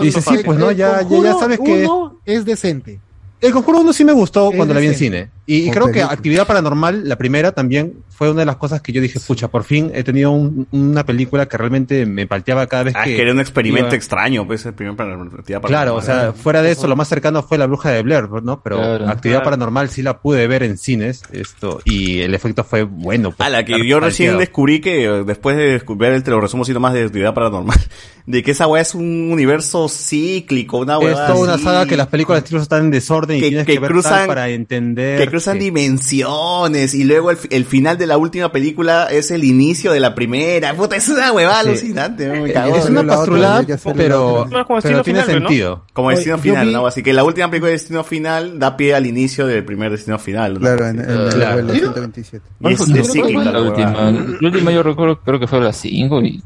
Y 0.00 0.04
dices, 0.04 0.22
sí, 0.24 0.36
pues 0.44 0.58
no, 0.58 0.70
ya, 0.70 1.02
ya, 1.02 1.22
ya 1.22 1.34
sabes 1.34 1.58
que... 1.58 1.84
Uno 1.86 2.20
es 2.24 2.44
decente. 2.44 3.00
El 3.40 3.52
Conjuro 3.52 3.80
1 3.80 3.92
sí 3.92 4.04
me 4.04 4.12
gustó 4.12 4.52
cuando 4.54 4.72
la 4.72 4.78
vi 4.78 4.86
en 4.86 4.92
decente. 4.92 5.16
cine. 5.18 5.30
Y, 5.54 5.70
creo 5.70 5.90
que. 5.92 6.02
Actividad 6.02 6.46
Paranormal, 6.46 7.08
la 7.08 7.16
primera, 7.16 7.52
también 7.52 7.94
fue 8.08 8.30
una 8.30 8.40
de 8.40 8.46
las 8.46 8.56
cosas 8.56 8.80
que 8.82 8.92
yo 8.92 9.00
dije, 9.00 9.18
pucha, 9.20 9.48
por 9.48 9.64
fin 9.64 9.90
he 9.94 10.04
tenido 10.04 10.30
un- 10.30 10.66
una 10.70 11.04
película 11.04 11.46
que 11.46 11.56
realmente 11.56 12.06
me 12.06 12.26
palteaba 12.26 12.66
cada 12.66 12.84
vez 12.84 12.94
Ah, 12.96 13.04
que... 13.04 13.10
es 13.10 13.16
que 13.16 13.22
era 13.22 13.32
un 13.32 13.40
experimento 13.40 13.88
iba- 13.88 13.96
extraño, 13.96 14.46
pues, 14.46 14.64
el 14.66 14.74
primer 14.74 14.94
para 14.96 15.14
actividad 15.14 15.62
Claro, 15.62 15.94
o 15.96 16.02
sea, 16.02 16.32
fuera 16.32 16.62
de 16.62 16.70
eso, 16.72 16.86
lo 16.86 16.94
más 16.96 17.08
cercano 17.08 17.42
fue 17.42 17.58
La 17.58 17.66
Bruja 17.66 17.90
de 17.90 18.02
Blair, 18.02 18.28
¿no? 18.42 18.62
Pero 18.62 18.76
Claro. 18.76 19.08
Actividad 19.08 19.38
Claro. 19.38 19.44
Paranormal 19.44 19.88
sí 19.88 20.02
la 20.02 20.18
pude 20.20 20.46
ver 20.46 20.62
en 20.62 20.78
cines, 20.78 21.22
esto, 21.32 21.80
y 21.84 22.20
el 22.20 22.34
efecto 22.34 22.62
fue 22.64 22.82
bueno. 22.84 23.32
pues, 23.32 23.46
A 23.46 23.50
la 23.50 23.64
que 23.64 23.72
yo 23.86 23.98
recién 23.98 24.28
palteado. 24.28 24.38
descubrí 24.40 24.80
que, 24.80 25.04
eh, 25.06 25.24
después 25.24 25.56
de 25.56 25.64
descubrir 25.72 26.12
el 26.12 26.22
te 26.22 26.30
lo 26.30 26.40
resumo 26.40 26.62
así 26.62 26.72
nomás 26.72 26.92
de 26.94 27.04
actividad 27.04 27.34
paranormal, 27.34 27.78
de 28.26 28.42
que 28.42 28.52
esa 28.52 28.66
weá 28.68 28.82
es 28.82 28.94
un 28.94 29.30
universo 29.32 29.88
cíclico, 29.88 30.78
una 30.78 30.98
Es 30.98 31.04
weá 31.04 31.26
toda 31.26 31.40
una 31.40 31.58
saga 31.58 31.86
que 31.86 31.96
las 31.96 32.06
películas 32.08 32.42
de 32.42 32.44
estilo 32.44 32.60
están 32.62 32.84
en 32.84 32.90
desorden 32.90 33.38
y 33.38 33.40
Que- 33.40 33.48
tienes 33.48 33.66
que 33.66 33.72
que, 33.74 33.78
ver 33.80 33.90
cruzan- 33.90 34.10
tal 34.10 34.26
para 34.28 34.48
entender. 34.50 35.18
que 35.18 35.26
cruzan 35.42 35.58
dimensiones 35.58 36.94
y 36.94 37.04
luego 37.04 37.30
el, 37.30 37.38
el 37.50 37.64
final 37.64 37.98
de 37.98 38.06
la 38.06 38.18
última 38.18 38.52
película 38.52 39.06
es 39.10 39.30
el 39.30 39.44
inicio 39.44 39.92
de 39.92 40.00
la 40.00 40.14
primera. 40.14 40.74
Puta, 40.74 40.96
es 40.96 41.08
una 41.08 41.32
huevada 41.32 41.62
Sí. 41.62 41.68
alucinante. 41.68 42.28
me 42.28 42.52
cagó. 42.52 42.76
es 42.76 42.86
una 42.88 43.02
pastrulada, 43.04 43.64
pero, 43.94 44.46
como 44.66 44.80
pero 44.80 44.98
destino 44.98 45.02
tiene 45.02 45.22
final, 45.22 45.42
¿no? 45.42 45.48
sentido. 45.48 45.84
Como 45.92 46.10
destino 46.10 46.38
final, 46.38 46.66
vi- 46.68 46.72
¿no? 46.72 46.86
Así 46.86 47.02
que 47.02 47.12
la 47.12 47.24
última 47.24 47.48
película 47.50 47.68
de 47.68 47.72
destino 47.74 48.04
final 48.04 48.58
da 48.58 48.76
pie 48.76 48.94
al 48.94 49.06
inicio 49.06 49.46
del 49.46 49.64
primer 49.64 49.90
destino 49.90 50.18
final. 50.18 50.54
¿no? 50.54 50.60
Claro, 50.60 50.86
en, 50.88 51.00
en 51.00 51.10
el 51.10 51.28
Claro. 51.32 51.54
vuelo 51.64 51.72
127. 51.74 52.44
Y 52.60 52.72
es, 52.72 52.80
es 52.80 53.12
cíclica 53.12 53.44
la 53.44 53.52
la 53.52 53.60
última, 53.62 54.10
la 54.10 54.48
última 54.48 54.70
yo 54.72 54.82
recuerdo, 54.82 55.20
creo 55.20 55.40
que 55.40 55.46
fue 55.46 55.58
a 55.58 55.62
las 55.62 55.76
5 55.76 56.20
y, 56.22 56.42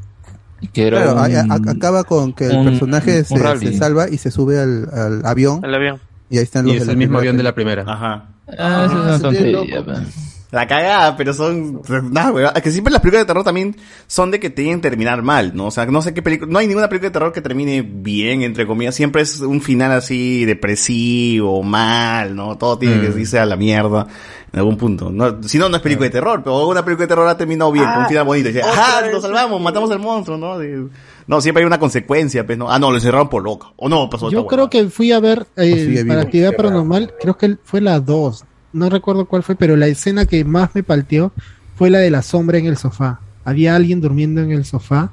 que 0.73 0.87
era 0.87 1.03
Claro, 1.03 1.21
un- 1.21 1.51
a- 1.51 1.53
a- 1.69 1.71
acaba 1.71 2.03
con 2.03 2.33
que 2.33 2.45
el 2.47 2.55
un- 2.57 2.65
personaje 2.65 3.19
un 3.29 3.39
se, 3.59 3.59
se 3.71 3.77
salva 3.77 4.09
y 4.09 4.17
se 4.17 4.31
sube 4.31 4.59
al, 4.59 4.89
al 4.91 5.25
avión. 5.25 5.61
El 5.63 5.73
avión. 5.75 5.99
Y 6.29 6.37
ahí 6.37 6.43
están 6.43 6.65
los 6.65 6.73
Y 6.73 6.77
es 6.77 6.87
el 6.87 6.97
mismo 6.97 7.17
avión 7.19 7.37
de 7.37 7.43
la 7.43 7.53
primera. 7.55 7.83
Ajá. 7.87 8.29
Ah, 8.57 8.83
eso 8.85 8.93
es 8.99 9.05
una 9.05 9.19
tontería. 9.19 9.81
man. 9.81 10.07
La 10.49 10.65
cagada, 10.65 11.17
pero 11.17 11.33
son, 11.33 11.81
nada, 12.09 12.31
weón. 12.31 12.51
Es 12.55 12.61
que 12.61 12.71
siempre 12.71 12.89
las 12.93 13.01
películas 13.01 13.23
de 13.23 13.27
terror 13.27 13.43
también 13.43 13.75
son 14.07 14.31
de 14.31 14.39
que 14.39 14.49
tienen 14.49 14.79
que 14.79 14.89
terminar 14.89 15.21
mal, 15.21 15.51
¿no? 15.53 15.65
O 15.65 15.71
sea, 15.71 15.85
no 15.87 16.01
sé 16.01 16.13
qué 16.13 16.21
película, 16.21 16.49
no 16.49 16.57
hay 16.59 16.67
ninguna 16.67 16.87
película 16.87 17.09
de 17.09 17.13
terror 17.13 17.33
que 17.33 17.41
termine 17.41 17.81
bien, 17.81 18.41
entre 18.43 18.65
comillas. 18.65 18.95
Siempre 18.95 19.23
es 19.23 19.41
un 19.41 19.59
final 19.61 19.91
así 19.91 20.45
depresivo, 20.45 21.63
mal, 21.63 22.33
¿no? 22.33 22.57
Todo 22.57 22.77
tiene 22.79 23.01
que 23.01 23.09
Mm. 23.09 23.19
irse 23.19 23.39
a 23.39 23.45
la 23.45 23.57
mierda 23.57 24.07
en 24.53 24.59
algún 24.59 24.77
punto. 24.77 25.09
No, 25.09 25.43
si 25.43 25.57
no, 25.59 25.67
no 25.67 25.75
es 25.75 25.81
película 25.81 26.05
de 26.05 26.11
terror, 26.11 26.41
pero 26.41 26.57
alguna 26.59 26.85
película 26.85 27.03
de 27.03 27.09
terror 27.09 27.27
ha 27.27 27.35
terminado 27.37 27.69
bien, 27.73 27.83
con 27.85 28.03
un 28.03 28.07
final 28.07 28.23
bonito. 28.23 28.47
Y 28.47 28.53
dice, 28.53 28.65
¡ajá! 28.65 29.05
Lo 29.11 29.19
salvamos, 29.21 29.59
matamos 29.59 29.91
al 29.91 29.99
monstruo, 29.99 30.37
¿no? 30.37 30.57
De- 30.57 30.87
no, 31.27 31.41
siempre 31.41 31.61
hay 31.63 31.67
una 31.67 31.79
consecuencia, 31.79 32.45
pues, 32.45 32.57
¿no? 32.57 32.71
Ah, 32.71 32.79
no, 32.79 32.89
lo 32.89 32.95
encerraron 32.97 33.29
por 33.29 33.43
loca. 33.43 33.67
O 33.75 33.89
no, 33.89 34.09
pasó 34.09 34.29
Yo 34.31 34.47
creo 34.47 34.69
que 34.69 34.87
fui 34.89 35.11
a 35.11 35.19
ver 35.19 35.45
eh, 35.57 35.85
vivo. 35.85 36.07
para 36.07 36.21
actividad 36.21 36.53
paranormal, 36.55 37.13
creo 37.19 37.37
que 37.37 37.57
fue 37.63 37.81
la 37.81 37.99
2. 37.99 38.45
No 38.73 38.89
recuerdo 38.89 39.25
cuál 39.25 39.43
fue, 39.43 39.55
pero 39.55 39.75
la 39.75 39.87
escena 39.87 40.25
que 40.25 40.43
más 40.45 40.73
me 40.73 40.83
palteó 40.83 41.31
fue 41.75 41.89
la 41.89 41.99
de 41.99 42.09
la 42.11 42.21
sombra 42.21 42.57
en 42.57 42.65
el 42.65 42.77
sofá. 42.77 43.19
Había 43.45 43.75
alguien 43.75 44.01
durmiendo 44.01 44.41
en 44.41 44.51
el 44.51 44.65
sofá 44.65 45.11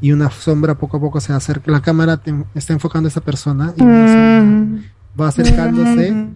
y 0.00 0.12
una 0.12 0.30
sombra 0.30 0.76
poco 0.76 0.96
a 0.96 1.00
poco 1.00 1.20
se 1.20 1.32
acerca. 1.32 1.70
La 1.72 1.80
cámara 1.82 2.16
te- 2.18 2.34
está 2.54 2.72
enfocando 2.72 3.06
a 3.08 3.10
esa 3.10 3.20
persona 3.20 3.72
y 3.76 3.82
una 3.82 4.06
sombra 4.06 4.82
va 5.20 5.28
acercándose 5.28 6.26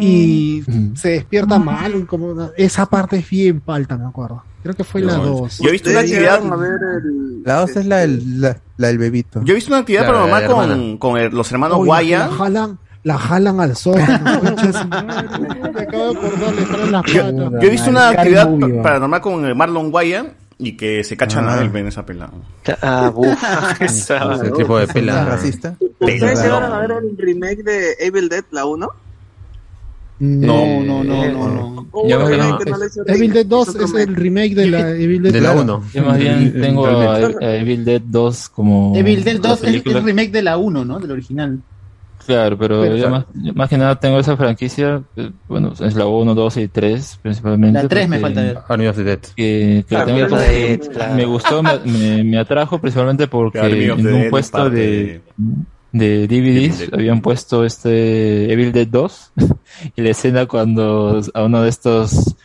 y 0.00 0.62
se 0.94 1.08
despierta 1.10 1.58
mal. 1.58 2.06
Como 2.06 2.26
una- 2.32 2.50
esa 2.56 2.86
parte 2.86 3.16
es 3.18 3.28
bien 3.30 3.60
palta, 3.60 3.96
me 3.96 4.06
acuerdo. 4.06 4.42
Creo 4.62 4.74
que 4.74 4.84
fue 4.84 5.00
la 5.00 5.14
2. 5.14 5.58
Yo 5.60 5.68
he 5.68 5.72
visto 5.72 5.90
una 5.90 6.00
actividad. 6.00 6.20
llegaron 6.40 6.52
a 6.52 6.56
ver 6.56 6.72
el- 7.02 7.42
La 7.44 7.62
otra 7.64 7.80
es 7.80 7.86
la 7.86 7.96
del, 7.98 8.40
la, 8.40 8.56
la 8.76 8.86
del 8.88 8.98
bebito. 8.98 9.40
Yo 9.44 9.52
he 9.52 9.54
visto 9.54 9.70
una 9.70 9.78
actividad 9.80 10.06
paranormal 10.06 10.42
la 10.42 10.48
la 10.48 10.54
con, 10.54 10.70
hermana. 10.70 10.98
con 10.98 11.16
el- 11.18 11.30
los 11.34 11.52
hermanos 11.52 11.78
Guaya. 11.78 12.26
La 12.26 12.32
jalan, 12.34 12.78
la 13.04 13.18
jalan 13.18 13.60
al 13.60 13.68
las 13.70 13.84
Yo, 17.12 17.22
he 17.60 17.68
visto 17.70 17.90
una 17.90 18.08
actividad 18.10 18.48
pa- 18.58 18.82
paranormal 18.82 19.20
con 19.20 19.44
el 19.44 19.54
Marlon 19.54 19.90
Guaya 19.90 20.26
y 20.58 20.76
que 20.76 21.02
se 21.04 21.16
cachan 21.16 21.48
Ah. 21.48 21.54
a 21.54 21.60
él 21.62 21.74
en 21.74 21.86
esa 21.86 22.04
pelada. 22.04 22.32
Ah, 22.82 23.10
buf. 23.14 23.26
Ese 23.80 24.18
tipo 24.56 24.78
de 24.78 24.86
pela. 24.88 25.24
racista? 25.24 25.74
¿Ustedes 25.98 26.42
llegaron 26.42 26.72
a 26.72 26.80
ver 26.80 26.92
el 26.92 27.16
remake 27.16 27.62
de 27.62 27.94
Evil 28.00 28.28
Dead, 28.28 28.44
la 28.50 28.64
1? 28.66 28.88
No, 30.20 30.82
no, 30.82 31.02
no, 31.02 31.24
no, 31.32 31.48
no. 31.48 31.88
No 31.92 32.86
hizo 32.86 33.06
Evil 33.06 33.32
Dead 33.32 33.46
2 33.46 33.68
otro 33.70 33.84
es 33.86 33.94
el 33.94 34.14
remake 34.14 34.54
de 34.54 34.66
la 34.66 34.90
Evil 34.96 35.22
Dead 35.22 35.32
De 35.32 35.40
la 35.40 35.52
1. 35.52 35.62
uno. 35.62 35.82
Yo 35.92 36.04
más 36.04 36.18
bien 36.18 36.52
tengo 36.60 36.86
a, 36.86 37.14
a 37.16 37.56
Evil 37.56 37.84
Dead 37.84 38.02
2 38.04 38.48
como... 38.50 38.92
Evil 38.94 39.24
Dead 39.24 39.40
2 39.40 39.62
la 39.62 39.70
es 39.70 39.86
el 39.86 40.04
remake 40.04 40.30
de 40.30 40.42
la 40.42 40.58
1, 40.58 40.84
¿no? 40.84 41.00
Del 41.00 41.10
original. 41.10 41.60
Claro, 42.26 42.58
pero 42.58 42.94
yo 42.96 43.08
más, 43.08 43.24
yo 43.34 43.54
más 43.54 43.68
que 43.68 43.78
nada 43.78 43.98
tengo 43.98 44.18
esa 44.20 44.36
franquicia, 44.36 45.02
eh, 45.16 45.30
bueno, 45.48 45.72
es 45.80 45.94
la 45.94 46.06
1, 46.06 46.34
2 46.34 46.56
y 46.58 46.68
3 46.68 47.18
principalmente. 47.22 47.82
La 47.82 47.88
3 47.88 48.08
me 48.08 48.18
falta 48.18 48.42
ver. 48.42 48.58
Army 48.68 48.86
of 48.86 48.96
the 48.96 49.04
Dead. 49.04 49.18
Que, 49.18 49.32
que 49.34 49.84
Claro, 49.88 50.06
tengo 50.06 50.26
claro. 50.92 51.14
me 51.14 51.24
gustó, 51.24 51.62
me, 51.62 51.78
me, 51.86 52.24
me 52.24 52.38
atrajo 52.38 52.78
principalmente 52.78 53.26
porque 53.26 53.58
en 53.58 53.90
un 53.92 54.02
Dead 54.02 54.30
puesto 54.30 54.68
de, 54.68 55.22
de 55.92 56.26
DVDs 56.28 56.88
habían 56.92 57.20
puesto 57.20 57.64
este 57.64 58.52
Evil 58.52 58.72
Dead 58.72 58.86
2 58.86 59.32
y 59.96 60.02
la 60.02 60.10
escena 60.10 60.46
cuando 60.46 61.20
a 61.34 61.42
uno 61.44 61.62
de 61.62 61.68
estos 61.68 62.36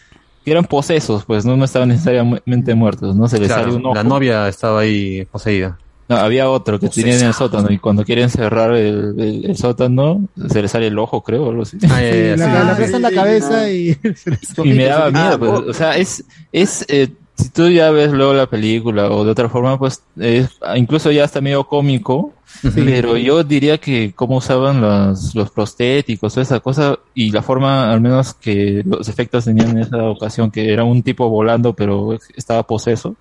que 0.44 0.52
eran 0.52 0.66
posesos, 0.66 1.26
pues 1.26 1.44
no, 1.46 1.58
no 1.58 1.66
estaban 1.66 1.90
necesariamente 1.90 2.76
muertos, 2.76 3.16
¿no? 3.16 3.28
Se 3.28 3.40
les 3.40 3.48
Claro, 3.48 3.64
sale 3.64 3.76
un 3.76 3.86
ojo. 3.88 3.96
la 3.96 4.04
novia 4.04 4.48
estaba 4.48 4.82
ahí 4.82 5.26
poseída. 5.26 5.78
No, 6.08 6.18
había 6.18 6.48
otro 6.52 6.80
que 6.80 6.88
tenía 6.88 7.18
en 7.18 7.26
el 7.26 7.34
sótano 7.34 7.72
y 7.72 7.80
cuando 7.80 8.06
quieren 8.06 8.30
cerrar 8.30 8.76
el, 8.76 9.20
el- 9.20 9.46
el 9.50 9.58
sótano 9.58 10.28
se 10.52 10.62
le 10.62 10.68
sale 10.68 10.86
el 10.88 11.00
ojo, 11.00 11.24
creo, 11.24 11.46
o 11.46 11.50
algo 11.50 11.64
así. 11.64 11.80
Sí, 11.80 11.88
la, 11.88 12.36
la, 12.38 12.64
la 12.64 12.78
pesa 12.78 12.98
en 12.98 13.02
la 13.02 13.12
cabeza 13.12 13.72
y 13.72 13.94
se 14.16 14.30
les 14.30 14.40
Y 14.64 14.74
me 14.74 14.86
daba 14.86 15.08
Ah, 15.08 15.12
miedo, 15.12 15.40
pues, 15.40 15.52
oh. 15.52 15.70
o 15.72 15.74
sea, 15.74 15.98
es, 15.98 16.24
es, 16.52 16.86
eh, 16.90 17.10
si 17.36 17.50
tú 17.50 17.70
ya 17.70 17.92
ves 17.92 18.12
luego 18.12 18.34
la 18.34 18.48
película 18.48 19.10
o 19.10 19.26
de 19.26 19.32
otra 19.32 19.50
forma, 19.50 19.78
pues, 19.78 20.02
es, 20.18 20.50
incluso 20.76 21.12
ya 21.12 21.26
está 21.26 21.42
medio 21.42 21.66
cómico, 21.66 22.34
pero 22.74 23.18
yo 23.18 23.44
diría 23.44 23.78
que 23.78 24.14
cómo 24.16 24.38
usaban 24.38 24.82
los, 24.82 25.36
los 25.36 25.52
prostéticos, 25.52 26.34
toda 26.34 26.44
esa 26.44 26.60
cosa, 26.62 26.98
y 27.14 27.32
la 27.32 27.42
forma, 27.42 27.92
al 27.92 28.00
menos 28.00 28.34
que 28.34 28.84
los 28.86 29.10
efectos 29.10 29.46
tenían 29.46 29.72
en 29.72 29.80
esa 29.80 30.04
ocasión, 30.04 30.50
que 30.50 30.72
era 30.72 30.84
un 30.84 31.04
tipo 31.04 31.28
volando, 31.30 31.74
pero 31.74 32.18
estaba 32.36 32.64
poseso, 32.64 33.16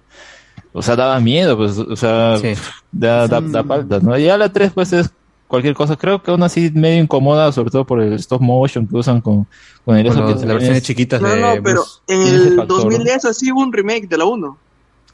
o 0.72 0.82
sea, 0.82 0.94
daba 0.94 1.18
miedo, 1.18 1.56
pues, 1.56 1.76
o 1.78 1.96
sea, 1.96 2.38
da, 2.92 3.26
da, 3.26 3.40
da 3.40 3.62
paltas, 3.64 4.02
¿no? 4.02 4.16
Y 4.16 4.24
ya 4.24 4.38
la 4.38 4.52
3, 4.52 4.72
pues, 4.72 4.92
es 4.92 5.10
cualquier 5.48 5.74
cosa. 5.74 5.96
Creo 5.96 6.22
que 6.22 6.30
aún 6.30 6.42
así 6.42 6.70
medio 6.74 7.02
incomoda, 7.02 7.50
sobre 7.52 7.70
todo 7.70 7.84
por 7.84 8.00
el 8.00 8.12
stop 8.14 8.40
motion 8.40 8.86
que 8.86 8.96
usan 8.96 9.20
con, 9.20 9.46
con 9.84 9.96
el 9.96 10.06
Con 10.08 10.16
eso 10.18 10.26
que 10.26 10.32
las 10.46 10.54
versiones 10.54 10.82
chiquitas 10.82 11.20
No, 11.20 11.28
de 11.28 11.40
no, 11.40 11.48
pero 11.62 11.82
Bruce. 11.82 11.90
en 12.08 12.20
el 12.22 12.56
factor, 12.56 12.78
¿no? 12.78 12.84
2010 12.84 13.24
así 13.26 13.52
hubo 13.52 13.60
un 13.60 13.72
remake 13.72 14.08
de 14.08 14.18
la 14.18 14.24
1. 14.24 14.58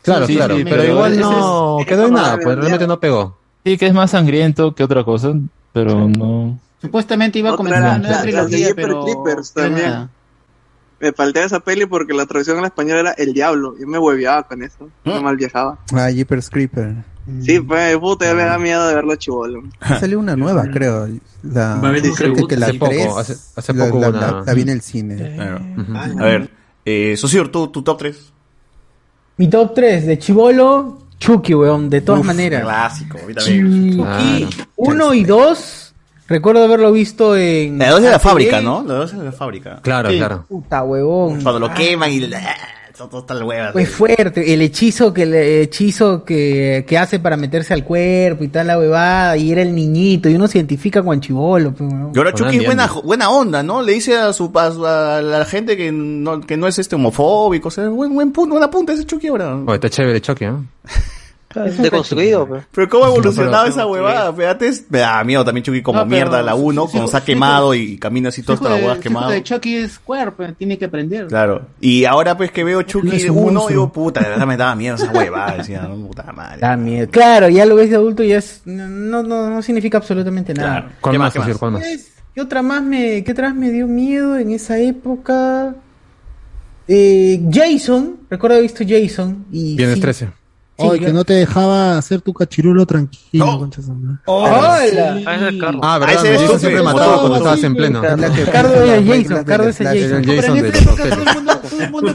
Claro, 0.02 0.26
Sí, 0.26 0.36
claro, 0.36 0.56
sí, 0.56 0.64
pero 0.64 0.76
pero 0.76 0.92
igual 0.92 1.20
no 1.20 1.80
es- 1.80 1.86
quedó 1.86 2.06
en 2.06 2.14
esa 2.14 2.22
nada, 2.22 2.38
pues 2.42 2.56
realmente 2.56 2.86
no 2.86 2.98
pegó. 3.00 3.36
Sí, 3.64 3.76
que 3.76 3.86
es 3.86 3.92
más 3.92 4.10
sangriento 4.12 4.74
que 4.74 4.82
otra 4.84 5.04
cosa, 5.04 5.34
pero 5.72 6.08
no. 6.08 6.58
Supuestamente 6.80 7.38
iba 7.38 7.50
a 7.50 7.56
comenzar 7.56 7.82
una 7.82 7.98
nueva 7.98 8.08
la- 8.08 8.16
la 8.16 8.44
de 8.44 8.48
trilogía, 8.48 8.72
pero... 8.74 9.04
Pero 9.24 9.42
también. 9.54 9.86
nada. 9.90 10.08
Me 10.98 11.12
falté 11.12 11.42
esa 11.44 11.60
peli 11.60 11.86
porque 11.86 12.12
la 12.12 12.26
traducción 12.26 12.58
en 12.58 12.64
español 12.66 12.98
era 12.98 13.12
El 13.12 13.32
Diablo. 13.32 13.74
Yo 13.78 13.86
me 13.86 13.98
hueveaba 13.98 14.42
con 14.42 14.62
eso. 14.62 14.88
¿Mm? 15.04 15.10
Me 15.10 15.20
mal 15.20 15.36
viajaba. 15.36 15.78
Ah, 15.94 16.10
Jeepers 16.10 16.50
Creeper. 16.50 16.94
Sí, 17.42 17.60
pues, 17.60 17.96
puta, 17.98 18.34
me 18.34 18.42
da 18.42 18.58
miedo 18.58 18.86
de 18.88 18.94
verlo 18.94 19.16
chivolo. 19.16 19.62
Salió 20.00 20.18
una 20.18 20.36
nueva, 20.36 20.66
creo. 20.70 21.08
La, 21.42 21.76
Va 21.76 21.86
a 21.86 21.88
haber 21.88 22.02
creo 22.02 22.34
reboot 22.34 22.48
que, 22.48 22.56
la 22.56 22.66
hace 22.66 22.78
poco, 22.78 23.18
hace, 23.18 23.36
hace 23.56 23.74
poco 23.74 23.98
la, 23.98 24.08
una... 24.10 24.20
la, 24.20 24.42
la, 24.46 24.54
vi 24.54 24.62
en 24.62 24.68
el 24.68 24.80
cine. 24.82 25.16
Sí. 25.16 25.34
Claro. 25.34 25.56
Uh 25.58 25.80
ah, 25.94 26.06
-huh. 26.08 26.20
A 26.20 26.24
ver, 26.24 26.50
eh, 26.84 27.16
Socio, 27.16 27.50
¿tú, 27.50 27.68
tu 27.68 27.82
top 27.82 27.98
3. 27.98 28.32
Mi 29.36 29.48
top 29.48 29.74
3 29.74 30.06
de 30.06 30.18
chivolo, 30.18 30.98
Chucky, 31.18 31.54
weón, 31.54 31.88
de 31.88 32.00
todas 32.00 32.20
Uf, 32.20 32.26
maneras. 32.26 32.62
Clásico, 32.62 33.18
a 33.22 33.26
mí 33.26 33.34
también. 33.34 33.96
Chucky, 33.96 34.66
1 34.76 34.92
ah, 34.92 34.94
no. 34.94 35.14
y 35.14 35.24
2. 35.24 35.94
Recuerdo 36.30 36.62
haberlo 36.62 36.92
visto 36.92 37.36
en. 37.36 37.76
La 37.78 37.90
dos 37.90 38.02
de 38.02 38.08
la 38.08 38.20
fábrica, 38.20 38.60
¿no? 38.60 38.84
La 38.86 38.94
dos 38.94 39.18
de 39.18 39.24
la 39.24 39.32
fábrica. 39.32 39.80
Claro, 39.82 40.10
sí. 40.10 40.16
claro. 40.16 40.44
Puta, 40.48 40.84
huevón. 40.84 41.42
Cuando 41.42 41.58
lo 41.58 41.66
ah. 41.66 41.74
queman 41.74 42.12
y 42.12 42.20
todo. 43.08 43.26
Es 43.30 43.72
pues 43.72 43.88
fuerte, 43.88 44.52
el 44.52 44.62
hechizo 44.62 45.12
que 45.12 45.22
el 45.22 45.34
hechizo 45.34 46.24
que, 46.24 46.84
que, 46.86 46.98
hace 46.98 47.18
para 47.18 47.36
meterse 47.36 47.72
al 47.74 47.84
cuerpo 47.84 48.44
y 48.44 48.48
tal 48.48 48.66
la 48.66 48.78
huevada, 48.78 49.36
y 49.36 49.52
era 49.52 49.62
el 49.62 49.74
niñito, 49.74 50.28
y 50.28 50.34
uno 50.34 50.46
se 50.48 50.58
identifica 50.58 51.02
con 51.02 51.20
Chivolo. 51.20 51.70
Y 51.70 51.72
pues, 51.72 51.92
ahora 52.16 52.32
Chucky 52.32 52.58
es 52.58 52.66
buena, 52.66 52.86
buena 53.04 53.30
onda, 53.30 53.62
¿no? 53.62 53.82
Le 53.82 53.92
dice 53.92 54.16
a 54.16 54.32
su 54.32 54.50
a, 54.54 55.16
a 55.16 55.22
la 55.22 55.44
gente 55.44 55.76
que 55.76 55.92
no, 55.92 56.40
que 56.40 56.56
no 56.56 56.66
es 56.66 56.78
este 56.78 56.96
homofóbico, 56.96 57.68
o 57.68 57.70
sea, 57.70 57.88
buen, 57.88 58.12
buen 58.14 58.32
punto, 58.32 58.54
buena 58.54 58.70
punta 58.70 58.92
ese 58.92 59.06
Chucky 59.06 59.28
ahora. 59.28 59.54
Oye, 59.54 59.74
está 59.74 59.88
chévere 59.88 60.20
Chucky, 60.20 60.44
¿eh? 60.44 60.52
Deconstruido. 61.52 62.46
Pues. 62.46 62.64
Pero 62.70 62.88
cómo 62.88 63.04
ha 63.04 63.08
evolucionado 63.08 63.66
esa 63.66 63.86
huevada, 63.86 64.34
pe. 64.34 64.46
Antes 64.46 64.84
me 64.88 65.00
da 65.00 65.24
miedo 65.24 65.44
también 65.44 65.64
Chucky 65.64 65.82
como 65.82 65.98
No, 65.98 66.04
pero 66.04 66.16
mierda 66.16 66.42
la 66.42 66.54
1, 66.54 66.86
sí, 66.86 66.92
sí, 66.92 66.98
con 66.98 67.08
se 67.08 67.16
ha 67.16 67.24
quemado 67.24 67.74
y 67.74 67.98
camina 67.98 68.28
así 68.28 68.42
todas 68.42 68.60
las 68.62 68.74
huevadas 68.74 68.98
quemadas. 68.98 69.30
de 69.30 69.42
Chucky 69.42 69.76
es 69.76 69.98
cuerpo, 69.98 70.44
eh, 70.44 70.54
tiene 70.56 70.78
que 70.78 70.84
aprender. 70.84 71.26
Claro. 71.26 71.66
Y 71.80 72.04
ahora 72.04 72.36
pues 72.36 72.52
que 72.52 72.62
veo 72.62 72.82
Chucky 72.82 73.28
1, 73.28 73.66
digo, 73.68 73.92
puta, 73.92 74.20
de 74.20 74.28
verdad 74.30 74.46
me 74.46 74.56
daba 74.56 74.76
miedo 74.76 74.94
esa 74.94 75.10
huevada. 75.10 75.56
Decía, 75.56 75.88
puta 75.88 76.32
madre. 76.32 76.60
Da 76.60 76.76
miedo. 76.76 77.08
Claro, 77.10 77.48
ya 77.48 77.66
lo 77.66 77.74
ves 77.74 77.90
de 77.90 77.96
adulto 77.96 78.22
y 78.22 78.32
es 78.32 78.62
no 78.64 79.22
no 79.22 79.50
no 79.50 79.62
significa 79.62 79.98
absolutamente 79.98 80.54
nada. 80.54 80.92
¿Cuál 81.00 81.14
¿Qué 81.14 81.18
más, 81.18 81.32
qué 81.32 81.38
más? 81.40 81.58
¿Cuál 81.58 81.82
otra 82.40 82.62
más 82.62 82.82
me 82.82 83.22
qué 83.22 83.32
otra 83.32 83.48
más 83.48 83.56
me 83.56 83.70
dio 83.70 83.86
miedo 83.86 84.38
en 84.38 84.52
esa 84.52 84.78
época? 84.78 85.74
Eh, 86.88 87.40
Jason, 87.52 88.20
recuerdo 88.28 88.56
haber 88.56 88.70
visto 88.70 88.84
Jason 88.86 89.46
y 89.52 89.76
Viernes 89.76 89.96
sí, 89.96 90.00
13. 90.00 90.39
Ay, 90.80 91.00
yo... 91.00 91.06
que 91.06 91.12
no 91.12 91.24
te 91.24 91.34
dejaba 91.34 91.98
hacer 91.98 92.20
tu 92.20 92.32
cachirulo 92.32 92.86
tranquilo, 92.86 93.46
no. 93.46 93.58
concha 93.58 93.80
oh, 94.26 94.44
¡Hola! 94.44 94.80
Sí. 94.86 95.24
Ah, 95.26 95.50
ah 95.82 95.98
verdad, 95.98 96.16
ah, 96.16 96.28
ese 96.28 96.38
Jason 96.38 96.60
siempre 96.60 96.82
mataba 96.82 97.18
cuando 97.20 97.36
estabas 97.36 97.62
en 97.64 97.74
pleno. 97.74 98.02
Cardo 98.52 98.82
era 98.82 99.02
Jason, 99.02 99.44
Cardo 99.44 99.68
es 99.68 99.78
Jason. 99.78 100.22
Pero 100.24 100.54
en 100.54 100.66
esa 100.66 100.78
época 100.78 101.10
todo 101.10 101.82
el 101.82 101.90
mundo 101.90 102.14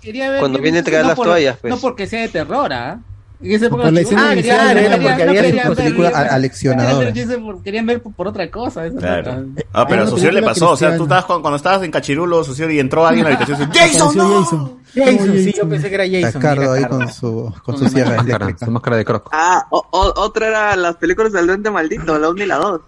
quería 0.00 0.30
ver... 0.30 0.40
Cuando 0.40 0.58
viene 0.58 0.78
a 0.78 0.82
traer 0.82 1.06
las 1.06 1.16
toallas, 1.16 1.58
pues. 1.60 1.72
No 1.72 1.80
porque 1.80 2.06
sea 2.06 2.22
de 2.22 2.28
terror, 2.28 2.72
¿ah? 2.72 3.00
Y 3.42 3.54
esa 3.54 3.66
época 3.66 3.90
la 3.90 4.00
ah, 4.00 4.34
claro, 4.40 4.80
era 4.80 4.96
porque 4.96 5.22
había 5.22 5.42
películas 5.42 5.76
película 5.76 6.08
aleccionadoras. 6.08 7.12
Pues, 7.12 7.62
querían 7.64 7.86
ver 7.86 8.02
por, 8.02 8.28
otra 8.28 8.50
cosa. 8.50 8.88
Claro. 8.90 9.46
Ah, 9.72 9.86
pero 9.88 10.04
a 10.04 10.06
Sucio 10.06 10.30
le 10.30 10.42
pasó. 10.42 10.70
O 10.70 10.76
sea, 10.76 10.96
tú 10.96 11.04
estabas 11.04 11.24
cuando 11.24 11.56
estabas 11.56 11.82
en 11.82 11.90
Cachirulo, 11.90 12.44
Sucio, 12.44 12.70
y 12.70 12.78
entró 12.78 13.06
alguien 13.06 13.26
a 13.26 13.30
la 13.30 13.36
habitación 13.36 13.62
y 13.62 13.72
dice: 13.72 13.80
¡Jason! 13.80 14.16
¡No! 14.16 14.82
Jason, 14.94 15.32
sí, 15.34 15.54
yo 15.56 15.68
pensé 15.68 15.88
que 15.88 15.94
era 15.94 16.04
Jason. 16.06 16.40
Tacardo 16.40 16.72
ahí 16.72 16.84
con 16.84 17.10
su, 17.10 17.52
con 17.64 17.78
su, 17.78 17.88
su 17.88 17.98
máscara, 17.98 18.56
su 18.58 18.70
máscara 18.70 18.96
de 18.96 19.04
croco. 19.04 19.30
Ah, 19.32 19.66
o, 19.70 19.86
o, 19.90 20.20
otra 20.20 20.48
era 20.48 20.76
las 20.76 20.96
películas 20.96 21.32
del 21.32 21.46
Duende 21.46 21.70
Maldito, 21.70 22.18
la 22.18 22.28
1 22.28 22.42
y 22.42 22.46
la 22.46 22.56
2. 22.56 22.80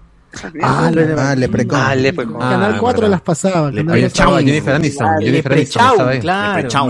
Ah, 0.42 0.50
ah, 0.62 0.86
ah, 0.86 0.90
le, 0.90 1.14
ah, 1.14 1.34
ah, 1.70 2.50
Canal 2.50 2.78
4 2.78 3.08
las 3.08 3.20
pasaba. 3.20 3.70
Leprechaun. 3.70 4.44
Jennifer 4.44 4.74
Aniston. 4.74 5.20
Jennifer 5.20 5.52
Aniston. 5.52 6.20
Claro. 6.20 6.88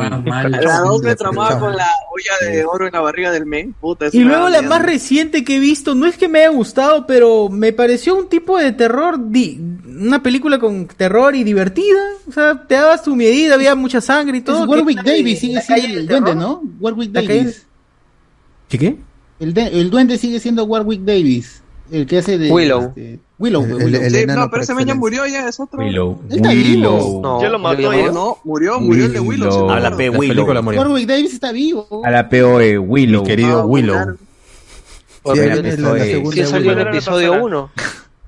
La 0.48 0.80
2 0.80 1.02
me 1.02 1.14
tramaba 1.16 1.58
con 1.58 1.76
la 1.76 1.88
olla 2.10 2.50
de 2.50 2.64
oro 2.64 2.86
en 2.86 2.92
la 2.92 3.00
barriga 3.00 3.30
del 3.30 3.46
men. 3.46 3.74
Y 4.12 4.20
luego 4.20 4.48
la 4.48 4.62
más 4.62 4.82
reciente 4.82 5.44
que 5.44 5.56
he 5.56 5.58
visto, 5.58 5.94
no 5.94 6.06
es 6.06 6.16
que 6.16 6.28
me 6.28 6.40
haya 6.40 6.50
gustado, 6.50 7.06
pero 7.06 7.48
me 7.48 7.72
pareció 7.72 8.14
un 8.14 8.28
tipo 8.28 8.58
de 8.58 8.72
terror, 8.72 9.18
una 9.18 10.22
película 10.22 10.58
con 10.58 10.86
terror 10.86 11.34
y 11.34 11.44
divertida. 11.44 12.00
O 12.28 12.32
sea, 12.32 12.66
te 12.66 12.74
dabas 12.74 13.02
tu 13.02 13.14
medida, 13.16 13.54
había 13.54 13.74
mucha 13.74 14.00
sangre 14.00 14.38
y 14.38 14.40
todo. 14.40 14.64
Warwick 14.64 15.02
Davis 15.02 15.40
sigue 15.40 15.60
siendo 15.60 15.98
el 15.98 16.06
duende, 16.06 16.34
¿no? 16.34 16.62
Warwick 16.80 17.10
Davis. 17.10 17.66
¿Qué 18.68 18.78
qué? 18.78 18.96
El, 19.40 19.90
duende 19.90 20.16
sigue 20.18 20.40
siendo 20.40 20.64
Warwick 20.64 21.02
Davis. 21.02 21.62
El 21.90 22.06
que 22.06 22.18
hace 22.18 22.38
de. 22.38 22.50
Willow. 22.50 22.88
Este, 22.88 23.18
Willow, 23.38 23.64
el, 23.64 23.74
Willow. 23.74 23.88
El, 23.88 23.94
el 23.94 24.10
sí, 24.10 24.26
no, 24.26 24.50
pero 24.50 24.62
ese 24.62 24.74
men 24.74 24.86
ya 24.86 24.94
murió 24.94 25.26
ya, 25.26 25.48
es 25.48 25.60
otro. 25.60 25.78
Willow. 25.78 26.20
Él 26.30 26.36
está 26.36 26.50
vivo. 26.50 27.20
No, 27.22 27.42
ya 27.42 27.48
lo 27.50 27.58
mató 27.58 27.92
ya. 27.92 28.06
¿eh? 28.06 28.10
No, 28.12 28.38
murió, 28.44 28.80
murió 28.80 29.06
el 29.06 29.12
de 29.12 29.20
Willow. 29.20 29.70
A 29.70 29.80
la 29.80 29.96
P, 29.96 30.10
Willow. 30.10 30.52
La 30.52 30.60
Warwick 30.60 31.06
Davis 31.06 31.34
está 31.34 31.52
vivo. 31.52 32.02
A 32.04 32.10
la 32.10 32.28
P, 32.28 32.42
-E, 32.42 32.78
Willow. 32.78 33.22
Mi 33.22 33.28
querido 33.28 33.60
ah, 33.60 33.66
Willow. 33.66 33.94
Claro. 33.94 34.16
Sí, 35.26 35.38
la, 35.38 35.56
la, 35.56 35.94
la 35.94 36.04
segunda 36.04 36.36
sí, 36.36 36.44
salió 36.44 36.72
en 36.72 36.78
el 36.80 36.88
episodio 36.88 37.42
1. 37.42 37.70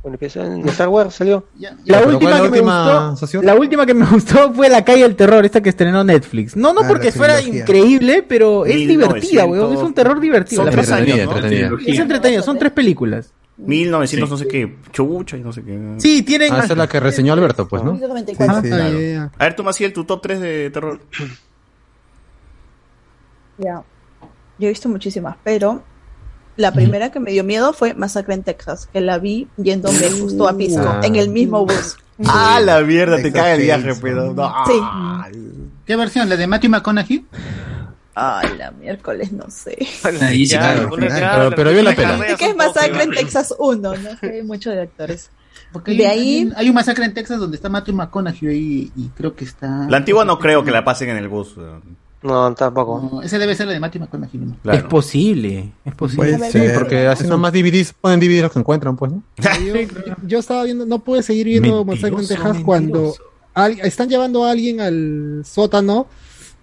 Bueno, 0.06 0.18
en 0.22 0.68
Star 0.68 0.88
Wars 0.88 1.16
salió. 1.16 1.44
Ya, 1.58 1.76
ya. 1.84 2.00
La, 2.00 2.06
última 2.06 2.36
que 2.36 2.42
última 2.42 3.10
me 3.10 3.10
gustó, 3.10 3.42
la 3.42 3.54
última 3.56 3.86
que 3.86 3.94
me 3.94 4.06
gustó 4.10 4.54
fue 4.54 4.68
La 4.68 4.84
calle 4.84 5.02
del 5.02 5.16
terror, 5.16 5.44
esta 5.44 5.60
que 5.60 5.70
estrenó 5.70 6.04
Netflix. 6.04 6.54
No, 6.54 6.72
no 6.72 6.82
ah, 6.82 6.88
porque 6.88 7.10
fuera 7.10 7.42
increíble, 7.42 8.24
pero 8.26 8.64
es 8.64 8.76
1900... 8.76 9.14
divertida, 9.14 9.44
weón. 9.46 9.74
Es 9.74 9.80
un 9.80 9.94
terror 9.94 10.20
divertido. 10.20 10.62
Son 10.62 10.66
la 10.66 10.70
tres 10.70 10.92
años, 10.92 11.18
¿no? 11.26 11.78
Es 11.84 11.98
entretenida, 11.98 12.42
son 12.42 12.56
tres 12.56 12.70
películas. 12.70 13.32
Mm. 13.58 13.66
1900 13.66 14.28
sí. 14.28 14.32
no 14.32 14.38
sé 14.38 14.48
qué, 14.48 14.76
chucha 14.92 15.36
y 15.36 15.40
no 15.40 15.52
sé 15.52 15.62
qué. 15.62 15.94
Sí, 15.98 16.22
tienen. 16.22 16.52
Ah, 16.52 16.58
esa 16.64 16.74
es 16.74 16.78
la 16.78 16.88
que 16.88 17.00
reseñó 17.00 17.32
Alberto, 17.32 17.66
pues, 17.66 17.82
¿no? 17.82 17.92
1994. 17.92 18.62
Sí, 18.62 18.68
sí. 18.68 19.14
Claro. 19.14 19.30
A 19.38 19.44
ver, 19.44 19.56
tú, 19.56 19.64
Maciel, 19.64 19.92
tu 19.92 20.04
top 20.04 20.22
3 20.22 20.40
de 20.40 20.70
terror. 20.70 21.00
Ya. 23.58 23.64
Yeah. 23.64 23.84
Yo 24.58 24.66
he 24.66 24.70
visto 24.70 24.88
muchísimas, 24.88 25.36
pero 25.44 25.82
la 26.56 26.72
primera 26.72 27.10
que 27.10 27.20
me 27.20 27.30
dio 27.30 27.44
miedo 27.44 27.72
fue 27.72 27.94
Masacre 27.94 28.34
en 28.34 28.42
Texas, 28.42 28.88
que 28.90 29.00
la 29.00 29.18
vi 29.18 29.48
yéndome 29.56 30.06
uh. 30.06 30.20
justo 30.20 30.48
a 30.48 30.56
Pisco, 30.56 30.86
ah. 30.86 31.00
en 31.02 31.16
el 31.16 31.28
mismo 31.28 31.64
bus. 31.64 31.96
Ah, 32.26 32.62
la 32.64 32.80
mierda, 32.80 33.20
te 33.20 33.30
cae 33.30 33.56
el 33.56 33.60
viaje, 33.60 33.88
pues, 33.88 33.98
pero. 34.00 34.32
No. 34.32 34.50
Sí. 34.66 34.72
Ah, 34.80 35.28
¿Qué 35.84 35.96
versión? 35.96 36.30
¿La 36.30 36.38
de 36.38 36.46
Matthew 36.46 36.70
McConaughey? 36.70 37.26
Ay, 38.18 38.56
la 38.56 38.70
miércoles, 38.70 39.30
no 39.30 39.44
sé. 39.50 39.76
Pero, 40.02 41.50
pero 41.54 41.70
vio 41.70 41.82
la 41.82 41.94
pena. 41.94 42.18
Sí 42.28 42.36
que 42.36 42.46
es 42.46 42.56
Masacre 42.56 43.02
en 43.02 43.10
Texas 43.10 43.54
1, 43.58 43.94
no 43.94 44.16
sé 44.18 44.42
mucho 44.42 44.70
de 44.70 44.80
actores. 44.80 45.30
Porque 45.70 45.92
de 45.92 46.06
hay, 46.06 46.18
ahí... 46.18 46.52
hay 46.56 46.68
un 46.70 46.74
masacre 46.74 47.04
en 47.04 47.12
Texas 47.12 47.38
donde 47.38 47.56
está 47.56 47.68
Matthew 47.68 47.94
McConaughey 47.94 48.90
y, 48.96 49.08
creo 49.14 49.36
que 49.36 49.44
está... 49.44 49.86
La 49.90 49.98
antigua 49.98 50.24
no 50.24 50.38
creo 50.38 50.64
que 50.64 50.70
la 50.70 50.82
pasen 50.82 51.10
en 51.10 51.18
el 51.18 51.28
bus. 51.28 51.56
No, 52.22 52.54
tampoco. 52.54 53.10
No, 53.12 53.22
ese 53.22 53.38
debe 53.38 53.54
ser 53.54 53.66
la 53.66 53.74
de 53.74 53.80
Matthew 53.80 54.00
McConaughey. 54.00 54.40
¿no? 54.40 54.72
Es 54.72 54.82
posible, 54.84 55.72
es 55.84 55.94
posible. 55.94 56.50
Sí, 56.50 56.60
porque 56.72 57.06
así 57.08 57.26
nomás 57.26 57.52
DVDs 57.52 57.92
ponen 57.92 58.18
DVDs 58.18 58.42
los 58.42 58.52
que 58.52 58.58
encuentran, 58.60 58.96
pues, 58.96 59.12
¿no? 59.12 59.22
Yo, 60.26 60.38
estaba 60.38 60.64
viendo, 60.64 60.86
no 60.86 61.00
pude 61.00 61.22
seguir 61.22 61.46
viendo 61.46 61.84
mentiroso, 61.84 62.16
Masacre 62.16 62.22
en 62.22 62.42
Texas 62.42 62.64
cuando 62.64 63.14
al, 63.52 63.78
están 63.80 64.08
llevando 64.08 64.46
a 64.46 64.52
alguien 64.52 64.80
al 64.80 65.42
sótano 65.44 66.06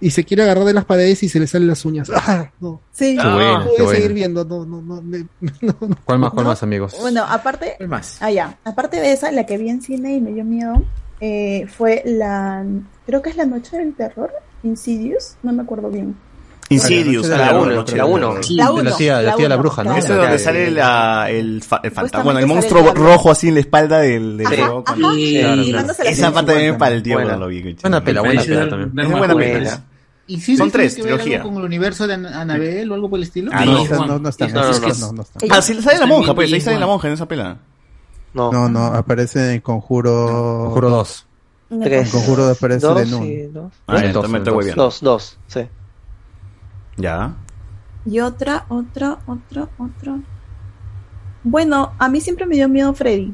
y 0.03 0.11
se 0.11 0.25
quiere 0.25 0.43
agarrar 0.43 0.65
de 0.65 0.73
las 0.73 0.83
paredes 0.83 1.23
y 1.23 1.29
se 1.29 1.39
le 1.39 1.47
salen 1.47 1.69
las 1.69 1.85
uñas. 1.85 2.11
¡Ah! 2.13 2.23
ah 2.27 2.51
no. 2.59 2.81
Sí, 2.91 3.15
ah, 3.17 3.23
no 3.23 3.35
bueno, 3.35 3.65
pude 3.77 3.95
seguir 3.95 4.13
viendo. 4.13 4.43
No, 4.43 4.65
no, 4.65 4.81
no, 4.81 5.01
me, 5.01 5.19
no, 5.61 5.75
no, 5.79 5.97
¿Cuál 6.03 6.19
más, 6.19 6.31
cuál 6.31 6.45
más, 6.45 6.61
amigos? 6.61 6.93
Bueno, 6.99 7.23
aparte. 7.27 7.75
¿Cuál 7.77 7.87
más? 7.89 8.17
Ah, 8.19 8.29
ya. 8.29 8.57
Aparte 8.65 8.99
de 8.99 9.13
esa, 9.13 9.31
la 9.31 9.45
que 9.45 9.57
vi 9.57 9.69
en 9.69 9.81
cine 9.81 10.17
y 10.17 10.21
me 10.21 10.33
dio 10.33 10.43
miedo 10.43 10.83
eh, 11.21 11.67
fue 11.67 12.01
la. 12.05 12.65
Creo 13.05 13.21
que 13.21 13.29
es 13.29 13.37
la 13.37 13.45
noche 13.45 13.77
del 13.77 13.93
terror, 13.93 14.29
Insidious, 14.63 15.37
no 15.41 15.53
me 15.53 15.63
acuerdo 15.63 15.89
bien. 15.89 16.15
Insidious, 16.67 17.29
ah, 17.31 17.37
la 17.37 17.59
1. 17.59 17.85
La 17.95 18.05
1. 18.05 18.33
La, 18.49 18.71
la, 18.71 18.83
la 18.83 18.97
tía, 18.97 19.21
la, 19.21 19.35
tía 19.35 19.47
la 19.47 19.55
bruja, 19.55 19.85
¿no? 19.85 19.95
Eso 19.95 20.13
es 20.13 20.19
donde 20.19 20.39
sale 20.39 20.69
la, 20.71 21.29
el, 21.29 21.61
fa, 21.61 21.79
el 21.81 21.91
fantasma. 21.91 22.23
Bueno, 22.25 22.39
el 22.39 22.47
monstruo 22.47 22.89
el 22.89 22.95
rojo 22.95 23.31
así 23.31 23.47
en 23.47 23.53
la 23.53 23.59
espalda 23.61 23.99
del, 23.99 24.37
del 24.37 24.47
Esa 26.03 26.33
parte 26.33 26.51
también 26.51 26.77
para 26.77 26.93
el 26.93 27.03
tío, 27.03 27.21
lo 27.21 27.47
vi. 27.47 27.73
Buena 27.81 28.03
pela, 28.03 28.21
buena 28.21 28.41
pela 28.43 28.69
también. 28.69 28.99
Es 28.99 29.17
buena 29.17 29.35
pela. 29.35 29.83
¿Y 30.25 30.39
si 30.39 30.55
Son 30.55 30.71
tres, 30.71 30.95
que 30.95 31.01
trilogía. 31.01 31.37
Algo 31.37 31.49
con 31.49 31.59
el 31.59 31.65
universo 31.65 32.07
de 32.07 32.13
Anabel 32.13 32.89
o 32.91 32.93
algo 32.93 33.09
por 33.09 33.19
el 33.19 33.23
estilo? 33.23 33.51
Ah, 33.53 33.65
no, 33.65 33.85
no, 33.85 34.19
no, 34.19 34.29
está. 34.29 34.47
No, 34.47 34.69
está. 34.69 35.39
Ah, 35.49 35.61
sí, 35.61 35.81
sale 35.81 35.99
la 35.99 36.05
monja, 36.05 36.33
pues, 36.33 36.51
ahí 36.51 36.61
sale 36.61 36.79
la 36.79 36.87
monja 36.87 37.07
en 37.07 37.15
esa 37.15 37.27
pela. 37.27 37.57
No. 38.33 38.51
no, 38.51 38.67
no, 38.67 38.85
aparece 38.85 39.53
en 39.53 39.61
Conjuro... 39.61 40.63
Conjuro 40.65 40.89
2. 40.89 41.27
Tres. 41.83 42.05
En 42.07 42.11
Conjuro 42.11 42.49
aparece 42.49 42.87
dos, 42.87 42.97
Lenun. 42.97 43.23
Sí, 43.23 43.41
dos. 43.51 43.73
Ah, 43.85 44.01
ya, 44.01 44.11
dos, 44.11 44.31
dos, 44.31 44.75
dos, 44.75 45.01
dos, 45.01 45.37
sí. 45.47 45.61
Ya. 46.97 47.35
Y 48.05 48.19
otra, 48.19 48.65
otra, 48.69 49.19
otra, 49.27 49.69
otra. 49.77 50.19
Bueno, 51.43 51.93
a 51.99 52.09
mí 52.09 52.21
siempre 52.21 52.45
me 52.45 52.55
dio 52.55 52.69
miedo 52.69 52.93
Freddy. 52.93 53.33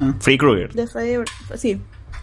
¿Ah? 0.00 0.14
Freddy 0.20 0.38
Krueger. 0.38 0.72
De 0.74 0.86
Freddy, 0.86 1.24
sí. 1.56 1.80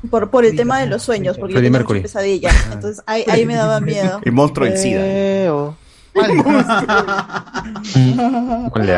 Por, 0.09 0.29
por 0.29 0.45
el 0.45 0.55
tema 0.55 0.79
de 0.79 0.87
los 0.87 1.03
sueños, 1.03 1.37
porque 1.37 1.55
Freddie 1.55 1.71
yo 1.71 2.01
pesadilla. 2.01 2.51
Entonces 2.73 3.03
ahí, 3.07 3.23
ahí, 3.27 3.45
me 3.45 3.55
daba 3.55 3.79
miedo. 3.79 4.21
El 4.23 4.31
monstruo 4.31 4.67
del 4.67 4.77
SIDA. 4.77 5.75
¿Cuál 8.71 8.85
le. 8.85 8.93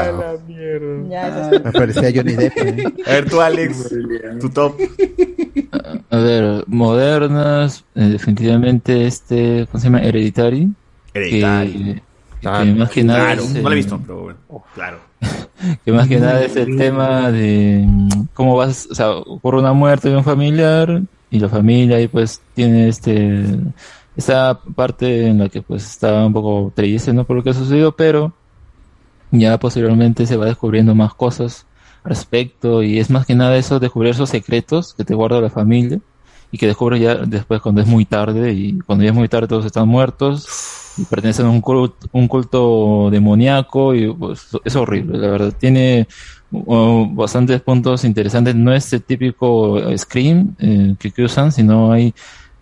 Ya, 1.09 1.25
ah, 1.25 1.49
Me 1.63 1.71
parecía 1.71 2.11
Johnny 2.13 2.33
Depp. 2.33 2.57
¿eh? 2.57 2.83
A 3.07 3.11
ver 3.11 3.27
tú, 3.29 3.41
Alex, 3.41 3.89
tu 4.39 4.49
top. 4.49 4.75
A 6.11 6.17
ver, 6.17 6.63
modernas, 6.67 7.83
eh, 7.95 8.03
definitivamente 8.03 9.07
este, 9.07 9.67
¿cómo 9.71 9.81
se 9.81 9.87
llama? 9.87 10.03
Hereditary. 10.03 10.69
Hereditary. 11.13 12.03
Que, 12.39 12.41
claro, 12.41 12.65
no 13.51 13.61
lo 13.61 13.71
he 13.71 13.75
visto, 13.75 13.99
pero 13.99 14.21
bueno, 14.21 14.37
claro. 14.75 14.99
que 15.85 15.91
más 15.91 16.07
que 16.07 16.19
nada 16.19 16.43
es 16.43 16.55
el 16.55 16.77
tema 16.77 17.31
de 17.31 17.83
mm, 17.87 18.09
cómo 18.33 18.55
vas, 18.55 18.87
o 18.91 18.95
sea, 18.95 19.11
ocurre 19.11 19.59
una 19.59 19.73
muerte 19.73 20.09
de 20.09 20.17
un 20.17 20.23
familiar 20.23 21.01
y 21.29 21.39
la 21.39 21.49
familia 21.49 21.97
ahí 21.97 22.07
pues 22.07 22.41
tiene 22.53 22.87
este 22.87 23.45
esta 24.15 24.59
parte 24.75 25.27
en 25.27 25.39
la 25.39 25.49
que 25.49 25.61
pues 25.61 25.85
está 25.85 26.25
un 26.25 26.33
poco 26.33 26.71
triste 26.73 27.13
no 27.13 27.23
por 27.23 27.37
lo 27.37 27.43
que 27.43 27.51
ha 27.51 27.53
sucedido, 27.53 27.95
pero 27.95 28.33
ya 29.31 29.59
posteriormente 29.59 30.25
se 30.25 30.37
va 30.37 30.45
descubriendo 30.45 30.95
más 30.95 31.13
cosas 31.13 31.65
al 32.03 32.09
respecto 32.09 32.81
y 32.81 32.99
es 32.99 33.09
más 33.09 33.25
que 33.25 33.35
nada 33.35 33.57
eso 33.57 33.79
descubrir 33.79 34.11
esos 34.11 34.29
secretos 34.29 34.93
que 34.93 35.03
te 35.03 35.13
guarda 35.13 35.41
la 35.41 35.49
familia 35.49 35.99
y 36.51 36.57
que 36.57 36.67
descubres 36.67 37.01
ya 37.01 37.15
después 37.15 37.61
cuando 37.61 37.81
es 37.81 37.87
muy 37.87 38.05
tarde 38.05 38.53
y 38.53 38.79
cuando 38.79 39.03
ya 39.03 39.11
es 39.11 39.15
muy 39.15 39.27
tarde 39.27 39.47
todos 39.47 39.65
están 39.65 39.87
muertos 39.87 40.86
y 40.97 41.05
pertenecen 41.05 41.45
a 41.45 41.49
un 41.49 41.61
culto, 41.61 42.07
un 42.11 43.11
demoníaco 43.11 43.93
y 43.93 44.11
pues 44.13 44.47
es 44.63 44.75
horrible, 44.75 45.17
la 45.17 45.27
verdad. 45.29 45.53
Tiene 45.57 46.07
uh, 46.51 47.07
bastantes 47.13 47.61
puntos 47.61 48.03
interesantes, 48.03 48.55
no 48.55 48.73
es 48.73 48.91
el 48.93 49.03
típico 49.03 49.79
Scream 49.97 50.55
eh, 50.59 50.95
que, 50.97 51.23
usan, 51.23 51.51
sino 51.51 51.91
hay 51.91 52.13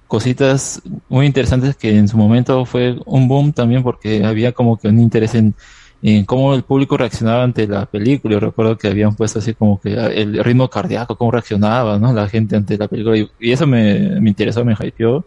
cositas 0.07 0.81
muy 1.09 1.25
interesantes 1.25 1.75
que 1.75 1.97
en 1.97 2.07
su 2.07 2.17
momento 2.17 2.65
fue 2.65 2.97
un 3.05 3.27
boom 3.27 3.53
también 3.53 3.83
porque 3.83 4.23
había 4.25 4.51
como 4.51 4.77
que 4.77 4.89
un 4.89 4.99
interés 4.99 5.33
en, 5.35 5.55
en 6.01 6.25
cómo 6.25 6.53
el 6.53 6.63
público 6.63 6.97
reaccionaba 6.97 7.43
ante 7.43 7.67
la 7.67 7.85
película. 7.85 8.33
Yo 8.35 8.39
recuerdo 8.39 8.77
que 8.77 8.89
habían 8.89 9.15
puesto 9.15 9.39
así 9.39 9.53
como 9.53 9.79
que 9.79 9.93
el 9.93 10.43
ritmo 10.43 10.69
cardíaco, 10.69 11.15
cómo 11.17 11.31
reaccionaba, 11.31 11.97
¿no? 11.97 12.13
La 12.13 12.27
gente 12.27 12.55
ante 12.55 12.77
la 12.77 12.87
película. 12.87 13.17
Y, 13.17 13.29
y 13.39 13.51
eso 13.51 13.65
me, 13.65 14.19
me 14.19 14.29
interesó, 14.29 14.63
me 14.65 14.75
hypeó. 14.79 15.25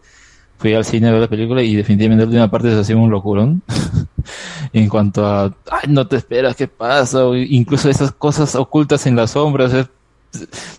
Fui 0.59 0.73
al 0.73 0.85
cine 0.85 1.07
a 1.07 1.11
ver 1.11 1.21
la 1.21 1.27
película 1.27 1.63
y 1.63 1.73
definitivamente 1.75 2.25
la 2.25 2.27
última 2.27 2.51
parte 2.51 2.69
se 2.69 2.79
hacía 2.79 2.97
un 2.97 3.09
locurón. 3.09 3.63
en 4.73 4.89
cuanto 4.89 5.25
a, 5.25 5.45
ay, 5.71 5.89
no 5.89 6.07
te 6.07 6.17
esperas, 6.17 6.55
¿qué 6.55 6.67
pasa? 6.67 7.23
Incluso 7.33 7.89
esas 7.89 8.11
cosas 8.11 8.55
ocultas 8.55 9.05
en 9.07 9.15
las 9.15 9.31
sombras. 9.31 9.73
es- 9.73 9.89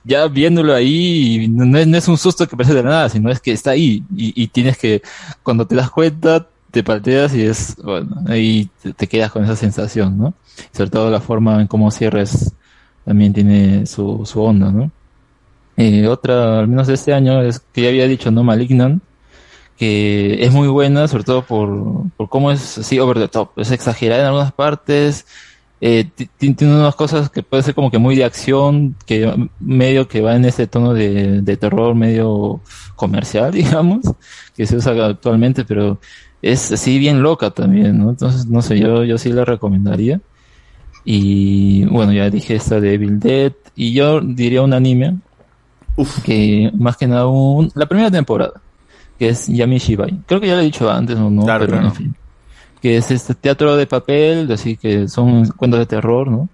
ya 0.05 0.28
viéndolo 0.28 0.75
ahí, 0.75 1.49
no 1.50 1.76
es, 1.78 2.09
un 2.09 2.17
susto 2.17 2.47
que 2.47 2.57
parece 2.57 2.75
de 2.75 2.84
nada, 2.84 3.09
sino 3.09 3.31
es 3.31 3.41
que 3.41 3.52
está 3.52 3.73
ahí 3.73 4.05
y, 4.17 4.47
tienes 4.49 4.78
que, 4.78 5.02
cuando 5.42 5.67
te 5.67 5.75
das 5.75 5.91
cuenta, 5.91 6.47
te 6.70 6.84
palteas 6.84 7.34
y 7.34 7.42
es, 7.42 7.75
bueno, 7.83 8.17
ahí 8.28 8.70
te, 8.97 9.09
quedas 9.09 9.33
con 9.33 9.42
esa 9.44 9.57
sensación, 9.57 10.17
¿no? 10.18 10.34
Sobre 10.73 10.91
todo 10.91 11.10
la 11.10 11.20
forma 11.20 11.60
en 11.60 11.67
cómo 11.67 11.91
cierres 11.91 12.52
también 13.05 13.33
tiene 13.33 13.86
su, 13.86 14.25
su 14.25 14.41
onda, 14.41 14.70
¿no? 14.70 14.91
Eh, 15.76 16.07
otra, 16.07 16.60
al 16.60 16.68
menos 16.68 16.89
este 16.89 17.12
año, 17.12 17.42
es 17.42 17.59
que 17.73 17.83
ya 17.83 17.89
había 17.89 18.07
dicho, 18.07 18.31
¿no? 18.31 18.44
Malignant, 18.44 19.02
que 19.81 20.44
es 20.44 20.52
muy 20.52 20.68
buena, 20.68 21.09
sobre 21.09 21.25
todo 21.25 21.47
por, 21.47 22.10
por 22.18 22.28
cómo 22.28 22.52
es 22.52 22.78
así 22.78 22.99
over 23.00 23.18
the 23.18 23.28
top, 23.28 23.52
es 23.59 23.70
exagerada 23.73 24.20
en 24.23 24.26
algunas 24.28 24.52
partes, 24.52 25.26
eh, 25.81 26.05
ti- 26.15 26.26
ti- 26.36 26.55
tiene 26.55 26.75
unas 26.76 26.94
cosas 26.97 27.31
que 27.31 27.42
puede 27.42 27.62
ser 27.62 27.75
como 27.75 27.91
que 27.91 27.99
muy 27.99 28.15
de 28.15 28.25
acción, 28.25 28.97
que 29.07 29.33
medio 29.59 30.07
que 30.09 30.20
va 30.20 30.36
en 30.36 30.44
ese 30.44 30.67
tono 30.67 30.92
de, 30.94 31.41
de 31.42 31.57
terror 31.57 31.94
medio 31.94 32.62
comercial, 32.97 33.52
digamos, 33.55 34.00
que 34.55 34.67
se 34.67 34.76
usa 34.76 34.92
actualmente, 35.07 35.65
pero 35.65 35.99
es 36.42 36.73
así 36.73 36.99
bien 36.99 37.23
loca 37.23 37.50
también, 37.50 37.99
¿no? 37.99 38.10
Entonces, 38.10 38.47
no 38.47 38.60
sé, 38.62 38.78
yo, 38.78 39.05
yo 39.05 39.18
sí 39.18 39.33
la 39.33 39.44
recomendaría. 39.47 40.20
Y 41.05 41.84
bueno, 41.86 42.12
ya 42.12 42.31
dije 42.31 42.57
esta 42.57 42.81
de 42.81 42.94
Evil 42.94 43.18
Dead, 43.20 43.52
y 43.75 43.94
yo 43.94 44.20
diría 44.20 44.62
un 44.62 44.75
anime, 44.75 45.20
que 46.25 46.70
más 46.78 46.97
que 46.97 47.07
nada 47.07 47.26
un, 47.26 47.70
la 47.75 47.86
primera 47.86 48.10
temporada, 48.10 48.62
que 49.20 49.28
es 49.28 49.47
Yami 49.47 49.78
Shibai. 49.78 50.23
Creo 50.26 50.40
que 50.40 50.49
ya 50.49 50.55
lo 50.55 50.62
he 50.62 50.65
dicho 50.65 50.90
antes, 50.90 51.16
o 51.16 51.31
no, 51.31 51.47
pero 51.47 51.66
claro. 51.66 51.86
en 51.86 51.94
fin 51.94 52.15
que 52.81 52.97
es 52.97 53.10
este 53.10 53.34
teatro 53.34 53.76
de 53.76 53.86
papel, 53.86 54.50
así 54.50 54.76
que 54.76 55.08
son 55.08 55.47
cuentos 55.49 55.81
de 55.81 55.86
terror, 55.86 56.28
¿no? 56.28 56.49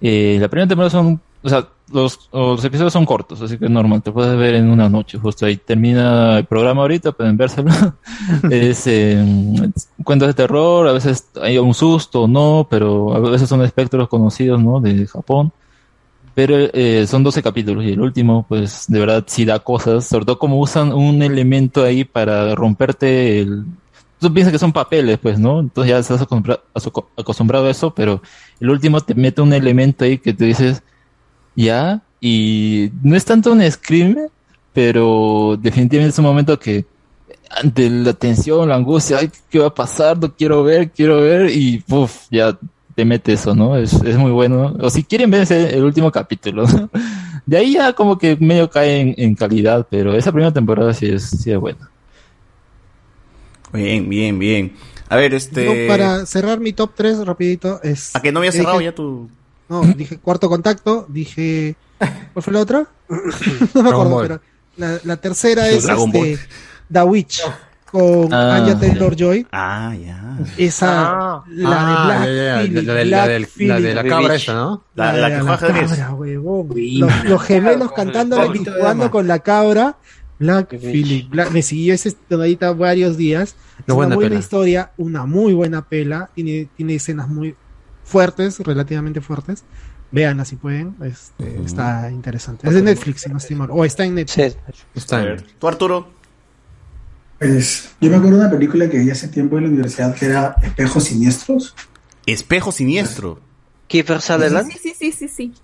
Eh, 0.00 0.38
la 0.40 0.48
primera 0.48 0.68
temporada 0.68 0.90
son, 0.90 1.20
o 1.42 1.48
sea, 1.48 1.68
los, 1.92 2.28
los 2.32 2.64
episodios 2.64 2.92
son 2.92 3.04
cortos, 3.04 3.40
así 3.42 3.58
que 3.58 3.66
es 3.66 3.70
normal, 3.70 4.02
te 4.02 4.10
puedes 4.10 4.36
ver 4.36 4.54
en 4.54 4.70
una 4.70 4.88
noche, 4.88 5.18
justo 5.18 5.46
ahí 5.46 5.56
termina 5.56 6.38
el 6.38 6.44
programa 6.46 6.82
ahorita, 6.82 7.12
pueden 7.12 7.36
vérselo. 7.36 7.70
es 8.50 8.86
eh, 8.86 9.24
cuentos 10.02 10.28
de 10.28 10.34
terror, 10.34 10.88
a 10.88 10.92
veces 10.92 11.28
hay 11.40 11.58
un 11.58 11.74
susto 11.74 12.22
o 12.22 12.28
no, 12.28 12.66
pero 12.68 13.14
a 13.14 13.20
veces 13.20 13.48
son 13.48 13.62
espectros 13.62 14.08
conocidos, 14.08 14.60
¿no? 14.60 14.80
De 14.80 15.06
Japón. 15.06 15.52
Pero 16.36 16.54
eh, 16.58 17.06
son 17.06 17.22
12 17.22 17.42
capítulos 17.42 17.82
y 17.82 17.92
el 17.92 18.00
último, 18.02 18.44
pues 18.46 18.84
de 18.88 19.00
verdad 19.00 19.24
sí 19.26 19.46
da 19.46 19.58
cosas, 19.58 20.04
sobre 20.04 20.26
todo 20.26 20.38
como 20.38 20.60
usan 20.60 20.92
un 20.92 21.22
elemento 21.22 21.82
ahí 21.82 22.04
para 22.04 22.54
romperte 22.54 23.40
el... 23.40 23.64
Tú 24.20 24.30
piensas 24.34 24.52
que 24.52 24.58
son 24.58 24.70
papeles, 24.70 25.16
pues, 25.16 25.38
¿no? 25.38 25.60
Entonces 25.60 25.90
ya 25.90 25.98
estás 25.98 26.20
acostumbrado 27.16 27.66
a 27.66 27.70
eso, 27.70 27.94
pero 27.94 28.20
el 28.60 28.68
último 28.68 29.00
te 29.00 29.14
mete 29.14 29.40
un 29.40 29.54
elemento 29.54 30.04
ahí 30.04 30.18
que 30.18 30.34
te 30.34 30.44
dices, 30.44 30.82
ya, 31.54 32.02
y 32.20 32.90
no 33.02 33.16
es 33.16 33.24
tanto 33.24 33.52
un 33.52 33.70
scream, 33.70 34.28
pero 34.74 35.56
definitivamente 35.58 36.12
es 36.12 36.18
un 36.18 36.26
momento 36.26 36.58
que 36.58 36.84
ante 37.48 37.88
la 37.88 38.12
tensión, 38.12 38.68
la 38.68 38.74
angustia, 38.74 39.20
ay, 39.20 39.30
¿qué 39.48 39.58
va 39.58 39.68
a 39.68 39.74
pasar? 39.74 40.18
No 40.18 40.34
quiero 40.34 40.62
ver, 40.62 40.90
quiero 40.90 41.22
ver, 41.22 41.50
y 41.50 41.78
puf, 41.78 42.26
ya 42.30 42.58
te 42.96 43.04
mete 43.04 43.34
eso, 43.34 43.54
¿no? 43.54 43.76
Es, 43.76 43.92
es 43.92 44.16
muy 44.16 44.32
bueno. 44.32 44.74
O 44.80 44.90
si 44.90 45.04
quieren 45.04 45.30
ver 45.30 45.42
ese- 45.42 45.76
el 45.76 45.84
último 45.84 46.10
capítulo, 46.10 46.66
¿no? 46.66 46.90
De 47.46 47.56
ahí 47.58 47.74
ya 47.74 47.92
como 47.92 48.18
que 48.18 48.36
medio 48.40 48.68
cae 48.68 49.00
en, 49.00 49.14
en 49.18 49.34
calidad, 49.36 49.86
pero 49.88 50.16
esa 50.16 50.32
primera 50.32 50.52
temporada 50.52 50.92
sí 50.92 51.06
es, 51.06 51.22
sí 51.30 51.52
es 51.52 51.58
buena. 51.58 51.88
Bien, 53.72 54.08
bien, 54.08 54.38
bien. 54.38 54.72
A 55.08 55.16
ver, 55.16 55.34
este. 55.34 55.64
Yo, 55.64 55.86
para 55.88 56.26
cerrar 56.26 56.58
mi 56.58 56.72
top 56.72 56.92
3 56.96 57.24
rapidito 57.24 57.80
es... 57.82 58.16
¿A 58.16 58.20
que 58.20 58.32
no 58.32 58.38
había 58.40 58.50
dije- 58.50 58.62
cerrado 58.62 58.80
ya 58.80 58.92
tu...? 58.94 59.28
No, 59.68 59.82
dije 59.82 60.18
cuarto 60.18 60.48
contacto, 60.48 61.06
dije... 61.08 61.76
¿Cuál 62.32 62.42
fue 62.42 62.52
la 62.52 62.60
otra? 62.60 62.86
no 63.74 63.82
me 63.82 63.90
acuerdo, 63.90 64.18
pero 64.22 64.40
la, 64.76 64.98
la 65.04 65.16
tercera 65.16 65.68
es 65.68 65.84
Dragon 65.84 66.08
este, 66.14 66.18
Ball. 66.18 66.38
The 66.92 67.02
Witch 67.02 67.42
con 67.90 68.32
Ah, 68.32 68.56
Anya 68.56 68.78
Taylor-Joy. 68.78 69.46
Ah, 69.52 69.94
ya. 69.94 70.38
Esa, 70.58 70.86
la 70.86 71.42
Ah, 71.44 71.44
de 71.48 71.62
Black 71.62 72.26
ya, 72.26 72.26
ya, 72.56 72.60
Phillip, 72.62 72.86
la 72.86 72.94
de- 72.94 73.04
la 73.04 73.24
Black 73.24 73.40
la 73.40 73.46
Phillip. 73.46 73.76
de 73.80 73.94
la 73.94 74.04
cabra 74.04 74.34
esa, 74.34 74.54
¿no? 74.54 74.84
La- 74.94 75.12
la 75.12 75.28
que 75.30 75.36
juega 75.40 75.54
ajedrez. 75.54 75.90
cabra, 75.92 76.14
huevón. 76.14 76.68
Los, 76.76 77.24
los 77.24 77.42
gemelos 77.42 77.92
cantando 77.92 78.54
y 78.54 78.58
jugando 78.64 79.10
con 79.10 79.26
la 79.26 79.38
cabra. 79.38 79.96
Black 80.38 80.78
Phillip. 80.78 81.30
Black- 81.30 81.50
me 81.52 81.62
siguió 81.62 81.94
ese 81.94 82.12
tonadita 82.12 82.72
varios 82.72 83.16
días. 83.16 83.56
Es 83.78 83.84
una 83.86 83.94
buena 83.94 84.14
buena 84.16 84.28
pela. 84.30 84.40
historia, 84.40 84.90
una 84.98 85.24
muy 85.24 85.54
buena 85.54 85.82
pela. 85.88 86.28
Tiene, 86.34 86.68
tiene 86.76 86.96
escenas 86.96 87.28
muy 87.28 87.54
fuertes, 88.04 88.58
relativamente 88.60 89.20
fuertes. 89.22 89.64
Veanla 90.12 90.44
si 90.44 90.56
pueden. 90.56 90.94
Este, 91.02 91.60
Está 91.64 92.10
interesante. 92.10 92.68
Es 92.68 92.74
de 92.74 92.82
Netflix, 92.82 93.22
si 93.22 93.30
no 93.30 93.38
estoy 93.38 93.56
mal. 93.56 93.68
O 93.72 93.84
está 93.84 94.04
en 94.04 94.14
Netflix. 94.14 94.56
Está 94.94 95.20
bien. 95.20 95.42
¿Tú, 95.58 95.68
Arturo? 95.68 96.08
Pues, 97.38 97.90
yo 98.00 98.10
me 98.10 98.16
acuerdo 98.16 98.38
de 98.38 98.44
una 98.44 98.50
película 98.50 98.88
que 98.88 98.98
vi 98.98 99.10
hace 99.10 99.28
tiempo 99.28 99.58
en 99.58 99.64
la 99.64 99.70
universidad 99.70 100.14
que 100.14 100.26
era 100.26 100.56
Espejos 100.62 101.04
Siniestros. 101.04 101.74
Espejo 102.24 102.72
Siniestro. 102.72 103.40
Kiefer 103.88 104.20
Sutherland. 104.20 104.70
Sí, 104.72 104.78
sí, 104.82 104.94
sí, 104.98 105.12
sí, 105.12 105.28
sí. 105.28 105.54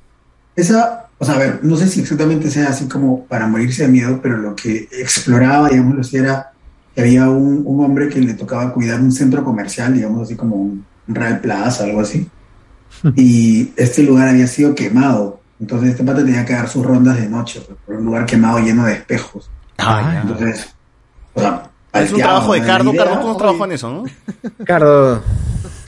Esa, 0.55 1.09
o 1.19 1.25
sea, 1.25 1.35
a 1.35 1.39
ver, 1.39 1.61
no 1.63 1.77
sé 1.77 1.89
si 1.89 2.01
exactamente 2.01 2.51
sea 2.51 2.69
así 2.69 2.87
como 2.87 3.25
para 3.25 3.47
morirse 3.47 3.85
de 3.85 3.89
miedo, 3.89 4.21
pero 4.23 4.37
lo 4.37 4.55
que 4.55 4.89
exploraba, 4.93 5.71
digamos, 5.71 6.13
era 6.13 6.53
que 6.95 7.01
había 7.01 7.29
un, 7.31 7.63
un 7.65 7.85
hombre 7.85 8.09
que 8.09 8.21
le 8.21 8.35
tocaba 8.35 8.73
cuidar 8.73 9.01
un 9.01 9.11
centro 9.11 9.43
comercial, 9.43 9.95
digamos 9.95 10.23
así 10.23 10.37
como 10.37 10.57
un 10.57 10.85
Real 11.09 11.41
Plaza, 11.41 11.85
algo 11.85 12.01
así. 12.01 12.29
Y 13.17 13.71
este 13.77 14.03
lugar 14.03 14.29
había 14.29 14.47
sido 14.47 14.75
quemado. 14.75 15.41
Entonces 15.59 15.91
este 15.91 16.05
pata 16.05 16.25
tenía 16.25 16.45
que 16.45 16.53
dar 16.53 16.69
sus 16.69 16.85
rondas 16.85 17.17
de 17.17 17.29
noche 17.29 17.63
pues, 17.67 17.79
por 17.87 17.95
un 17.97 18.05
lugar 18.05 18.27
quemado 18.27 18.59
lleno 18.59 18.85
de 18.85 18.95
espejos. 18.95 19.51
Ah. 19.79 20.21
Entonces, 20.23 20.75
o 21.35 21.41
sea, 21.41 21.71
Es 21.93 22.13
un 22.13 22.19
trabajo 22.19 22.53
de. 22.55 22.63
Cardo. 22.63 22.93
Cardo, 22.93 23.21
tú 23.21 23.27
no 23.29 23.37
trabajó 23.37 23.65
en 23.65 23.73
eso, 23.73 23.91
¿no? 23.91 24.05
Cardo. 24.65 25.23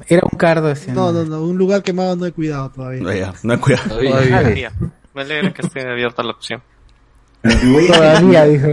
Era 0.06 0.22
un 0.30 0.38
cardo 0.38 0.70
ese. 0.70 0.92
No, 0.92 1.12
no, 1.12 1.24
no. 1.24 1.42
Un 1.42 1.56
lugar 1.56 1.82
quemado 1.82 2.14
no 2.16 2.26
he 2.26 2.32
cuidado 2.32 2.70
todavía. 2.70 3.02
No, 3.02 3.12
ya, 3.12 3.34
no 3.42 3.54
he 3.54 3.58
cuidado. 3.58 3.98
Todavía. 3.98 4.72
Me 5.14 5.22
alegra 5.22 5.52
que 5.52 5.62
esté 5.62 5.80
abierta 5.88 6.22
la 6.22 6.32
opción. 6.32 6.62
Todavía, 7.42 8.44
dijo. 8.44 8.68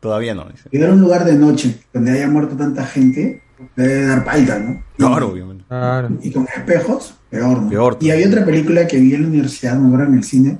Todavía 0.00 0.34
no. 0.34 0.44
dice. 0.50 0.68
Cuidar 0.68 0.90
un 0.90 1.00
lugar 1.00 1.24
de 1.24 1.34
noche 1.34 1.80
donde 1.92 2.12
haya 2.12 2.28
muerto 2.28 2.56
tanta 2.56 2.84
gente 2.84 3.42
debe 3.76 4.06
dar 4.06 4.24
palta, 4.24 4.58
¿no? 4.58 4.82
Claro, 4.96 5.28
obviamente. 5.28 5.64
Y 6.22 6.30
con 6.32 6.46
espejos, 6.54 7.14
peor, 7.30 7.62
¿no? 7.62 7.96
Y 8.00 8.10
había 8.10 8.28
otra 8.28 8.44
película 8.44 8.86
que 8.86 8.98
vi 8.98 9.14
en 9.14 9.22
la 9.22 9.28
universidad, 9.28 9.76
no 9.76 9.90
ahora 9.90 10.06
en 10.06 10.14
el 10.14 10.24
cine, 10.24 10.58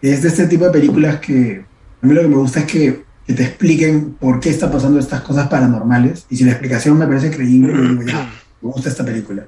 es 0.00 0.22
de 0.22 0.28
este 0.28 0.46
tipo 0.46 0.64
de 0.64 0.70
películas 0.70 1.18
que 1.18 1.64
a 2.02 2.06
mí 2.06 2.14
lo 2.14 2.22
que 2.22 2.28
me 2.28 2.36
gusta 2.36 2.60
es 2.60 2.66
que, 2.66 3.04
que 3.26 3.34
te 3.34 3.42
expliquen 3.44 4.14
por 4.18 4.40
qué 4.40 4.50
está 4.50 4.70
pasando 4.70 4.98
estas 4.98 5.20
cosas 5.22 5.48
paranormales 5.48 6.26
y 6.30 6.36
si 6.36 6.44
la 6.44 6.52
explicación 6.52 6.98
me 6.98 7.06
parece 7.06 7.30
creíble, 7.30 7.72
yo 7.72 7.82
digo, 7.82 8.02
ya, 8.02 8.30
me 8.60 8.70
gusta 8.70 8.88
esta 8.88 9.04
película. 9.04 9.44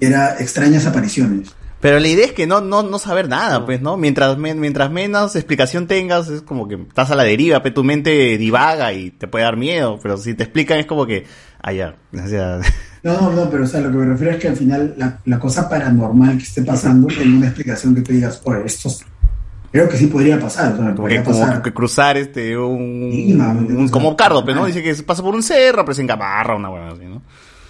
Era 0.00 0.36
Extrañas 0.40 0.86
Apariciones. 0.86 1.54
Pero 1.80 1.98
la 2.00 2.08
idea 2.08 2.24
es 2.24 2.32
que 2.32 2.46
no, 2.46 2.62
no, 2.62 2.82
no 2.82 2.98
saber 2.98 3.28
nada, 3.28 3.66
pues, 3.66 3.82
¿no? 3.82 3.98
Mientras, 3.98 4.38
mientras 4.38 4.90
menos 4.90 5.36
explicación 5.36 5.86
tengas, 5.86 6.28
es 6.28 6.40
como 6.40 6.66
que 6.66 6.76
estás 6.76 7.10
a 7.10 7.14
la 7.14 7.24
deriva, 7.24 7.62
pero 7.62 7.74
tu 7.74 7.84
mente 7.84 8.38
divaga 8.38 8.92
y 8.94 9.10
te 9.10 9.28
puede 9.28 9.44
dar 9.44 9.58
miedo. 9.58 9.98
Pero 10.02 10.16
si 10.16 10.32
te 10.34 10.44
explican 10.44 10.78
es 10.78 10.86
como 10.86 11.06
que, 11.06 11.26
ah, 11.62 11.72
ya. 11.72 11.96
No, 13.02 13.20
no, 13.20 13.32
no, 13.32 13.50
pero 13.50 13.64
o 13.64 13.66
sea, 13.66 13.82
lo 13.82 13.90
que 13.90 13.98
me 13.98 14.06
refiero 14.06 14.32
es 14.32 14.38
que 14.40 14.48
al 14.48 14.56
final 14.56 14.94
la, 14.96 15.18
la 15.26 15.38
cosa 15.38 15.68
paranormal 15.68 16.38
que 16.38 16.44
esté 16.44 16.62
pasando 16.62 17.06
tiene 17.14 17.36
una 17.36 17.46
explicación 17.48 17.94
que 17.94 18.00
tú 18.00 18.12
digas, 18.12 18.40
oye, 18.44 18.62
esto 18.64 18.88
es- 18.88 19.04
creo 19.74 19.88
que 19.88 19.96
sí 19.96 20.06
podría 20.06 20.38
pasar. 20.40 20.72
O 20.72 20.76
sea, 20.76 20.84
Porque 20.94 21.16
podría 21.16 21.24
como 21.24 21.40
pasar. 21.40 21.62
que 21.62 21.72
cruzar 21.74 22.16
este 22.16 22.56
un, 22.56 23.88
como 23.90 24.16
Cardo, 24.16 24.44
pero 24.44 24.60
no 24.60 24.66
dice 24.66 24.82
que 24.82 24.94
pasa 25.02 25.22
por 25.22 25.34
un 25.34 25.42
cerro, 25.42 25.84
pero 25.84 25.94
se 25.94 26.02
engamarra 26.02 26.54
una 26.56 26.70
hueá 26.70 26.88
así, 26.90 27.04
¿no? 27.04 27.20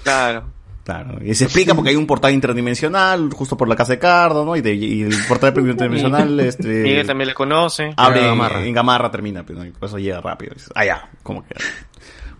Claro. 0.02 0.44
Claro. 0.84 1.18
Y 1.24 1.34
se 1.34 1.44
explica 1.44 1.74
porque 1.74 1.88
hay 1.90 1.96
un 1.96 2.06
portal 2.06 2.34
interdimensional 2.34 3.30
justo 3.32 3.56
por 3.56 3.66
la 3.68 3.74
casa 3.74 3.92
de 3.94 3.98
Cardo, 3.98 4.44
¿no? 4.44 4.54
Y, 4.54 4.60
de- 4.60 4.74
y 4.74 5.02
el 5.02 5.14
portal 5.26 5.54
interdimensional 5.56 6.38
este 6.40 6.68
Miguel 6.82 7.06
también 7.06 7.28
le 7.28 7.34
conoce. 7.34 7.94
abre 7.96 8.20
en 8.20 8.26
Gamarra. 8.26 8.62
en 8.66 8.74
Gamarra 8.74 9.10
termina, 9.10 9.44
pero 9.46 9.64
y 9.64 9.70
por 9.70 9.88
eso 9.88 9.98
llega 9.98 10.20
rápido. 10.20 10.52
Dices, 10.54 10.70
Ah, 10.74 10.84
ya, 10.84 11.08
como 11.22 11.42
que 11.42 11.54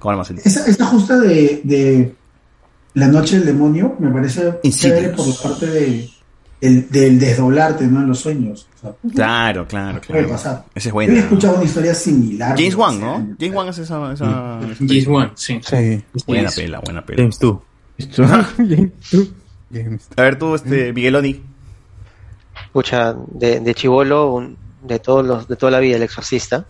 más. 0.04 0.30
Esa, 0.30 0.66
esta 0.66 0.84
justa 0.84 1.18
de, 1.18 1.62
de 1.64 2.14
La 2.92 3.08
Noche 3.08 3.36
del 3.38 3.46
Demonio 3.46 3.96
me 3.98 4.10
parece 4.10 4.60
chévere 4.62 5.08
por 5.08 5.26
la 5.26 5.34
parte 5.42 5.66
de, 5.66 6.10
el- 6.60 6.90
del 6.90 7.18
desdoblarte 7.18 7.86
¿no? 7.86 8.00
en 8.02 8.08
los 8.08 8.18
sueños. 8.20 8.68
Claro, 9.14 9.66
claro, 9.66 10.00
puede 10.00 10.20
claro. 10.20 10.28
pasar. 10.30 10.64
Ese 10.74 10.78
es 10.78 10.84
Yo 10.84 10.90
he 10.90 10.92
bueno. 10.92 11.14
escuchado 11.18 11.54
una 11.56 11.64
historia 11.64 11.94
similar. 11.94 12.56
James 12.56 12.74
Wan, 12.74 12.90
hace 12.94 13.00
¿no? 13.04 13.14
años. 13.16 13.36
James 13.40 13.54
Wan 13.56 13.68
es 13.68 13.78
esa, 13.78 14.12
esa 14.12 14.60
James 14.78 15.06
Wan, 15.06 15.32
sí. 15.34 15.60
Buena 16.26 16.48
Sí. 16.50 16.60
pela, 16.62 16.80
buena 16.80 17.04
pela. 17.04 17.18
James 17.18 17.38
2. 17.38 17.58
A 20.16 20.22
ver 20.22 20.38
tú, 20.38 20.54
este, 20.54 20.92
Migueloni. 20.92 21.42
Escucha, 22.66 23.14
de, 23.32 23.60
de 23.60 23.74
chivolo, 23.74 24.32
un- 24.32 24.56
de 24.82 24.98
todos 24.98 25.24
los, 25.24 25.48
de 25.48 25.56
toda 25.56 25.72
la 25.72 25.80
vida, 25.80 25.96
el 25.96 26.02
exorcista. 26.02 26.66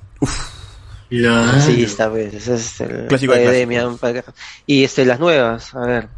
El 1.11 1.25
exorcista, 1.27 2.11
pues, 2.11 2.33
ese 2.35 2.55
es 2.55 2.81
el 2.81 3.07
Clásico 3.09 3.33
de 3.35 3.43
clásicos. 3.43 3.53
Demian, 3.53 3.99
Y 4.67 4.85
este, 4.85 5.05
las 5.05 5.21
nuevas, 5.21 5.75
a 5.75 5.81
ver. 5.81 6.09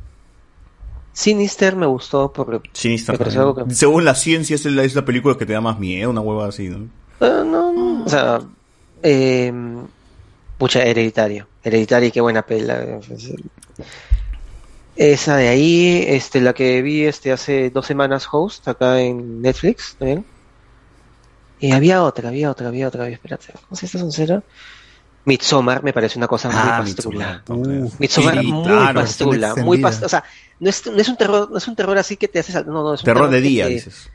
Sinister 1.17 1.75
me 1.77 1.86
gustó 1.86 2.31
porque 2.31 2.69
Sinister. 2.75 3.19
me 3.19 3.35
algo 3.41 3.55
que 3.55 3.75
Según 3.75 4.05
la 4.05 4.15
ciencia 4.15 4.55
es 4.55 4.67
la, 4.67 4.85
es 4.85 4.95
la 4.95 5.07
película 5.07 5.35
que 5.39 5.47
te 5.47 5.55
da 5.55 5.62
más 5.62 5.78
miedo, 5.78 6.11
una 6.11 6.20
hueva 6.20 6.47
así, 6.49 6.69
¿no? 6.69 6.77
Eh, 7.20 7.43
no, 7.43 7.73
no, 7.73 8.05
o 8.05 8.09
sea, 8.09 8.43
eh, 9.03 9.51
pucha, 10.59 10.83
hereditario. 10.83 11.47
Hereditario, 11.65 12.12
qué 12.12 12.20
buena 12.20 12.43
pela. 12.43 13.01
Esa 14.95 15.36
de 15.39 15.49
ahí, 15.49 16.05
este, 16.07 16.43
la 16.43 16.53
que 16.53 16.83
vi 16.83 17.05
este 17.05 17.33
hace 17.33 17.70
dos 17.70 17.86
semanas, 17.86 18.28
Host, 18.31 18.69
acá 18.69 19.01
en 19.01 19.41
Netflix, 19.41 19.97
también. 19.99 20.23
Y 21.61 21.73
había 21.73 22.03
otra, 22.03 22.28
había 22.28 22.51
otra, 22.51 22.69
había 22.69 22.89
otra, 22.89 23.05
había, 23.05 23.15
espérate, 23.15 23.55
¿cómo 23.55 23.75
se 23.75 23.86
esta 23.86 23.99
sincera? 23.99 24.43
Midsommar 25.25 25.83
me 25.83 25.95
parece 25.95 26.19
una 26.19 26.28
cosa 26.28 26.49
muy 26.49 26.59
Ah, 26.61 26.83
pastrula. 26.85 27.43
Midsommar, 27.49 27.91
Midsommar 27.99 28.39
Sí, 28.39 28.47
muy 28.53 28.65
claro, 28.65 29.01
pastrula, 29.01 29.55
muy 29.57 29.78
pastrula. 29.78 30.07
O 30.07 30.11
sea, 30.11 30.25
no 30.60 30.70
es, 30.70 30.86
no 30.86 30.97
es 30.99 31.09
un 31.09 31.17
terror, 31.17 31.51
no 31.51 31.59
es 31.59 31.68
un 31.68 31.76
terror 31.76 31.97
así 31.99 32.17
que 32.17 32.28
te 32.28 32.39
hace 32.39 32.52
sal- 32.52 32.67
no, 32.67 32.83
no, 32.83 32.94
es 32.94 33.01
un 33.01 33.05
Terror 33.07 33.28
de 33.31 33.41
día, 33.41 33.67
te- 33.67 33.73
dices. 33.75 34.10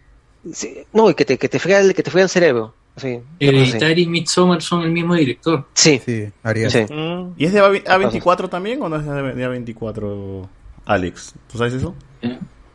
sí, 0.54 0.78
no, 0.94 1.10
y 1.10 1.14
que 1.14 1.26
te, 1.26 1.38
que 1.38 1.48
te 1.50 1.60
frega 1.60 1.80
el, 1.80 1.94
que 1.94 2.04
te 2.04 2.12
frega 2.12 2.24
el 2.24 2.30
cerebro. 2.30 2.74
Así, 2.96 3.20
Hereditary 3.40 4.02
y 4.02 4.08
Midsommar 4.08 4.62
son 4.62 4.82
el 4.84 4.92
mismo 4.92 5.16
director. 5.16 5.66
Sí. 5.74 6.02
Sí, 6.06 6.26
Arias. 6.44 6.74
Sí. 6.74 6.80
¿Y 7.38 7.46
es 7.46 7.54
de 7.54 7.60
A- 7.62 7.70
A24 7.70 8.50
también 8.50 8.82
o 8.82 8.90
no 8.90 8.98
es 8.98 9.06
de 9.06 9.34
de 9.34 9.48
A24, 9.48 10.48
Alex? 10.86 11.34
¿Tú 11.50 11.58
sabes 11.58 11.74
eso? 11.76 11.96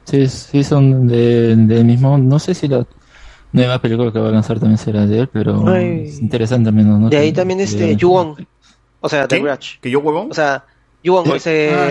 Sí, 0.05 0.27
sí, 0.29 0.65
son 0.65 1.07
de- 1.07 1.55
del 1.57 1.85
mismo. 1.85 2.17
No 2.17 2.39
sé 2.39 2.55
si 2.55 2.67
la 2.69 2.87
nueva 3.53 3.79
película 3.81 4.11
que 4.13 4.19
va 4.19 4.29
a 4.29 4.33
lanzar 4.33 4.59
también 4.59 4.79
será 4.79 5.07
de 5.07 5.21
él, 5.21 5.29
pero 5.31 5.69
Ay. 5.69 6.05
es 6.09 6.19
interesante 6.21 6.69
al 6.71 6.75
menos. 6.75 6.99
¿no? 6.99 7.09
De 7.11 7.17
ahí 7.19 7.33
también 7.33 7.61
este 7.61 7.95
Yuon. 7.97 8.47
O 9.01 9.09
sea, 9.09 9.29
The. 9.29 9.41
Grudge. 9.41 9.79
¿Que 9.83 9.91
yo 9.91 10.01
huevón? 10.01 10.31
O 10.31 10.35
sea, 10.35 10.65
Ah. 11.07 11.89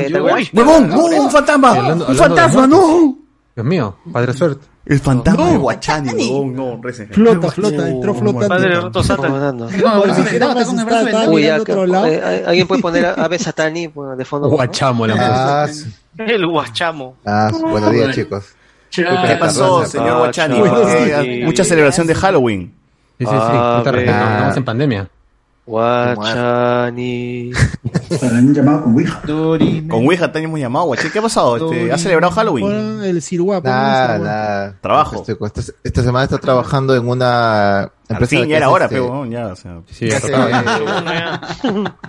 ¡Huevón! 0.53 0.89
¡No! 0.89 1.05
¡Un 1.05 1.31
fantasma! 1.31 1.71
Hablando- 1.71 2.07
¡Un 2.07 2.15
fantasma! 2.15 2.67
¡No! 2.67 3.15
Dios 3.55 3.65
mío, 3.65 3.95
padre 4.11 4.33
suerte. 4.33 4.65
El 4.85 4.99
fantasma 4.99 5.49
de 5.49 5.57
Guachani. 5.57 6.43
No, 6.53 6.79
recen. 6.83 7.07
Flota, 7.09 7.49
flota, 7.49 7.89
entró 7.89 8.13
flotando. 8.13 8.47
Padre 8.47 8.75
Roto. 8.75 9.01
No, 9.03 9.41
no, 9.41 9.53
no, 11.87 12.05
eh, 12.05 12.21
eh, 12.23 12.43
alguien 12.45 12.67
puede 12.67 12.81
poner 12.81 13.05
a 13.05 13.13
Ave 13.13 13.39
Satani 13.39 13.87
de 14.17 14.25
fondo. 14.25 14.49
Guachamo, 14.49 15.07
la 15.07 15.63
Ah. 15.65 15.67
El 16.17 16.45
guachamo. 16.47 17.15
Ah, 17.25 17.49
buenos 17.59 17.91
días, 17.91 18.15
chicos. 18.15 18.45
¿Qué 18.91 19.37
pasó, 19.39 19.85
señor 19.85 20.09
Ah, 20.09 20.17
Guachani? 20.19 20.59
Eh, 20.61 21.41
Mucha 21.45 21.63
celebración 21.63 22.05
de 22.07 22.15
Halloween. 22.15 22.73
Sí, 23.17 23.25
sí, 23.25 23.31
sí. 23.31 23.35
Ah. 23.37 23.81
Estamos 23.83 24.57
en 24.57 24.65
pandemia. 24.65 25.09
Guachani. 25.65 27.51
Para 28.21 28.35
un 28.35 28.53
llamado 28.53 28.83
con 28.83 28.93
Ouija. 28.93 29.21
Con 29.21 30.05
Ouija 30.05 30.31
te 30.31 30.39
hemos 30.39 30.59
llamado, 30.59 30.85
Guachani. 30.85 31.09
¿Qué 31.09 31.19
ha 31.19 31.21
pasado? 31.21 31.57
Este, 31.57 31.91
¿Has 31.91 32.01
celebrado 32.01 32.31
Halloween? 32.33 33.03
El 33.03 33.21
nada. 33.63 34.75
Trabajo. 34.81 35.25
Esta, 35.27 35.61
esta 35.83 36.03
semana 36.03 36.25
está 36.25 36.37
trabajando 36.37 36.95
en 36.95 37.07
una 37.07 37.91
empresa 38.07 38.35
que 38.35 38.47
ya 38.47 38.57
era 38.57 38.69
hora, 38.69 38.85
este, 38.85 38.95
pero 38.95 39.25
ya, 39.25 39.47
o 39.47 39.55
sea. 39.55 39.81
Sí, 39.89 40.09
ya. 40.09 40.17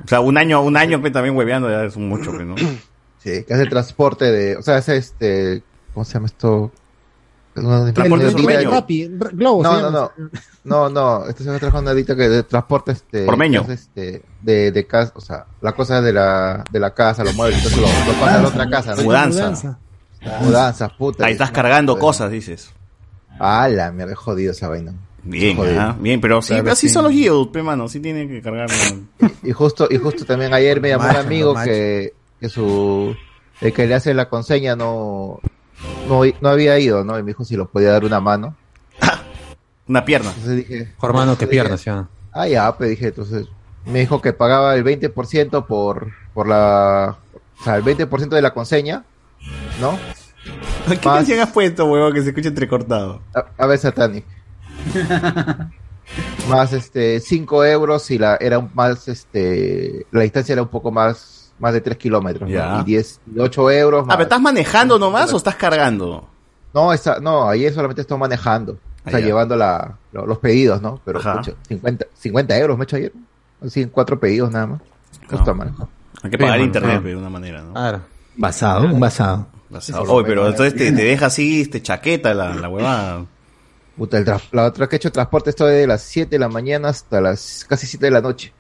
O 0.05 0.09
sea, 0.09 0.21
un 0.21 0.37
año, 0.37 0.63
un 0.63 0.77
año 0.77 1.01
pe, 1.01 1.11
también 1.11 1.37
hueveando 1.37 1.71
ya 1.71 1.85
es 1.85 1.97
mucho, 1.97 2.33
pe, 2.33 2.45
¿no? 2.45 2.57
sí, 3.19 3.45
que 3.45 3.55
hace 3.55 3.67
transporte 3.67 4.31
de, 4.31 4.57
o 4.57 4.63
sea, 4.63 4.77
hace 4.77 4.97
este, 4.97 5.63
¿cómo 5.95 6.05
se 6.05 6.15
llama 6.15 6.27
esto? 6.27 6.71
Una 7.57 7.93
Transporte 7.93 8.25
de- 8.27 8.65
Rappi, 8.65 9.09
Globo. 9.33 9.63
No, 9.63 9.81
no, 9.81 9.91
no, 9.91 10.11
no, 10.65 10.89
no, 10.91 11.27
esto 11.27 11.43
se 11.45 11.59
trabajar 11.59 11.83
una 11.83 11.95
que 11.95 12.29
de 12.29 12.43
transporte 12.43 12.93
este, 12.93 13.27
Ormeño. 13.27 13.65
que 13.67 13.73
hace, 13.73 13.83
este, 13.83 14.23
de, 14.43 14.73
de 14.73 14.87
casa, 14.87 15.13
o 15.15 15.21
sea, 15.21 15.47
la 15.61 15.73
cosa 15.73 16.01
de 16.03 16.13
la, 16.13 16.65
de 16.71 16.81
la 16.81 16.93
casa, 16.93 17.25
los 17.25 17.35
muebles, 17.35 17.59
entonces 17.65 17.81
lo, 17.81 18.13
lo 18.13 18.19
pasa 18.21 18.39
a 18.39 18.43
la 18.43 18.49
otra 18.49 18.69
casa, 18.69 18.95
¿no? 18.97 19.03
Mudanza. 19.03 19.41
Mudanza. 19.43 19.79
Mudanzas, 20.41 20.93
puta. 20.95 21.25
Ahí 21.27 21.33
estás 21.33 21.51
cargando 21.51 21.99
cosas, 21.99 22.31
dices. 22.31 22.71
Ah, 23.39 23.69
la 23.69 23.93
mierda, 23.93 24.13
he 24.13 24.17
jodido 24.17 24.53
esa 24.53 24.69
vaina. 24.69 24.93
Bien, 25.23 25.59
ah, 25.79 25.97
bien, 25.99 26.21
pero 26.21 26.41
sí, 26.41 26.55
Claro, 26.55 26.71
así 26.73 26.89
sí. 26.89 26.95
son 26.95 27.05
los 27.05 27.13
yields, 27.13 27.49
pe, 27.53 27.63
mano. 27.63 27.89
Sí 27.89 28.01
tienen 28.01 28.29
que 28.29 28.41
cargar. 28.41 28.69
¿no? 29.21 29.29
Y 29.43 29.53
justo, 29.53 29.89
y 29.91 29.99
justo 29.99 30.25
también 30.25 30.55
ayer 30.55 30.81
me 30.81 30.91
llamó 30.91 31.05
Macho, 31.05 31.21
un 31.21 31.27
amigo 31.27 31.55
que, 31.65 32.15
que 32.41 32.49
su, 32.49 33.15
el 33.61 33.73
que 33.73 33.87
le 33.87 33.95
hace 33.95 34.15
la 34.15 34.29
conseña 34.29 34.77
no, 34.77 35.41
no, 36.09 36.23
no 36.41 36.49
había 36.49 36.79
ido, 36.79 37.05
¿no? 37.05 37.19
Y 37.19 37.23
me 37.23 37.29
dijo 37.29 37.45
si 37.45 37.57
lo 37.57 37.69
podía 37.69 37.91
dar 37.93 38.05
una 38.05 38.21
mano. 38.21 38.57
Una 39.89 40.05
pierna. 40.05 40.31
Entonces 40.31 40.57
dije, 40.57 40.93
Hermano, 41.03 41.39
qué 41.39 41.47
piernas, 41.47 41.85
ya. 41.85 42.09
ah, 42.33 42.49
ya, 42.49 42.77
pues 42.77 42.91
dije, 42.91 43.07
entonces, 43.09 43.47
me 43.85 44.01
dijo 44.01 44.21
que 44.21 44.33
pagaba 44.33 44.75
el 44.75 44.83
20% 44.85 45.67
por, 45.67 46.09
por 46.35 46.49
la, 46.49 47.17
o 47.61 47.63
sea, 47.65 47.77
el 47.77 47.85
20% 47.85 48.29
de 48.31 48.43
la 48.43 48.53
conseña, 48.53 49.05
¿no? 49.81 49.97
¿Qué 50.89 50.95
Más- 51.07 51.19
canción 51.19 51.39
has 51.41 51.51
puesto, 51.53 51.85
huevón, 51.87 52.13
que 52.15 52.23
se 52.23 52.29
escucha 52.31 52.49
entrecortado? 52.49 53.21
A, 53.35 53.45
a 53.63 53.67
ver, 53.67 53.79
Satanic. 53.79 54.25
más 56.49 56.73
este 56.73 57.21
5 57.21 57.65
euros 57.65 58.11
y 58.11 58.19
la 58.19 58.37
era 58.41 58.59
un- 58.59 58.71
más 58.75 59.09
este 59.09 60.07
la 60.13 60.23
distancia 60.23 60.53
era 60.53 60.63
un 60.63 60.69
poco 60.69 60.91
más 60.93 61.36
más 61.59 61.73
de 61.73 61.81
3 61.81 61.97
kilómetros 61.97 62.49
¿no? 62.51 62.81
Y 62.81 62.85
10 62.85 63.21
y 63.35 63.39
8 63.41 63.71
euros 63.71 64.03
Ah, 64.03 64.07
más. 64.07 64.17
pero 64.17 64.25
¿estás 64.25 64.41
manejando 64.41 64.99
nomás 64.99 65.33
o 65.33 65.37
estás 65.37 65.57
cargando? 65.57 66.29
no 66.75 66.93
está, 66.93 67.19
no 67.21 67.49
ayer 67.49 67.73
solamente 67.73 68.03
estoy 68.03 68.19
manejando 68.19 68.79
o 69.05 69.11
sea 69.11 69.21
llevando 69.21 69.57
la, 69.57 69.97
lo- 70.13 70.27
los 70.27 70.39
pedidos 70.39 70.83
no 70.83 71.01
pero 71.05 71.21
Ajá. 71.21 71.37
pucha, 71.39 71.53
50 71.69 72.07
50 72.15 72.59
euros 72.59 72.77
me 72.77 72.83
he 72.83 72.85
hecho 72.85 72.97
ayer 72.97 73.13
así 73.65 73.83
en 73.83 73.89
cuatro 73.89 74.19
pedidos 74.21 74.51
nada 74.51 74.67
más 74.67 74.81
no 75.31 75.39
está 75.39 75.55
mal 75.55 75.73
Hay 76.23 76.31
que 76.31 76.39
pagar 76.39 76.61
internet 76.61 77.03
de 77.03 77.17
una 77.17 77.31
manera, 77.31 77.63
¿no? 77.63 77.73
Claro. 77.73 78.01
Basado, 78.37 78.85
un 78.87 79.01
basado. 79.01 79.47
Basado. 79.71 80.03
Oye, 80.13 80.27
pero 80.29 80.47
entonces 80.49 80.75
te, 80.77 80.93
te 80.97 81.05
deja 81.05 81.27
así, 81.27 81.63
este, 81.63 81.81
chaqueta 81.83 82.35
la, 82.35 82.55
la 82.55 82.69
huevada. 82.69 83.25
Puta, 83.97 84.19
el 84.19 84.25
tra- 84.27 84.41
la 84.53 84.65
otra 84.67 84.89
que 84.89 84.97
he 84.97 84.99
hecho 84.99 85.11
transporte 85.11 85.51
estoy 85.51 85.75
de 85.75 85.87
las 85.87 86.03
7 86.03 86.29
de 86.31 86.39
la 86.39 86.49
mañana 86.49 86.89
hasta 86.91 87.21
las 87.21 87.65
casi 87.69 87.87
7 87.87 88.07
de 88.07 88.11
la 88.13 88.21
noche 88.21 88.53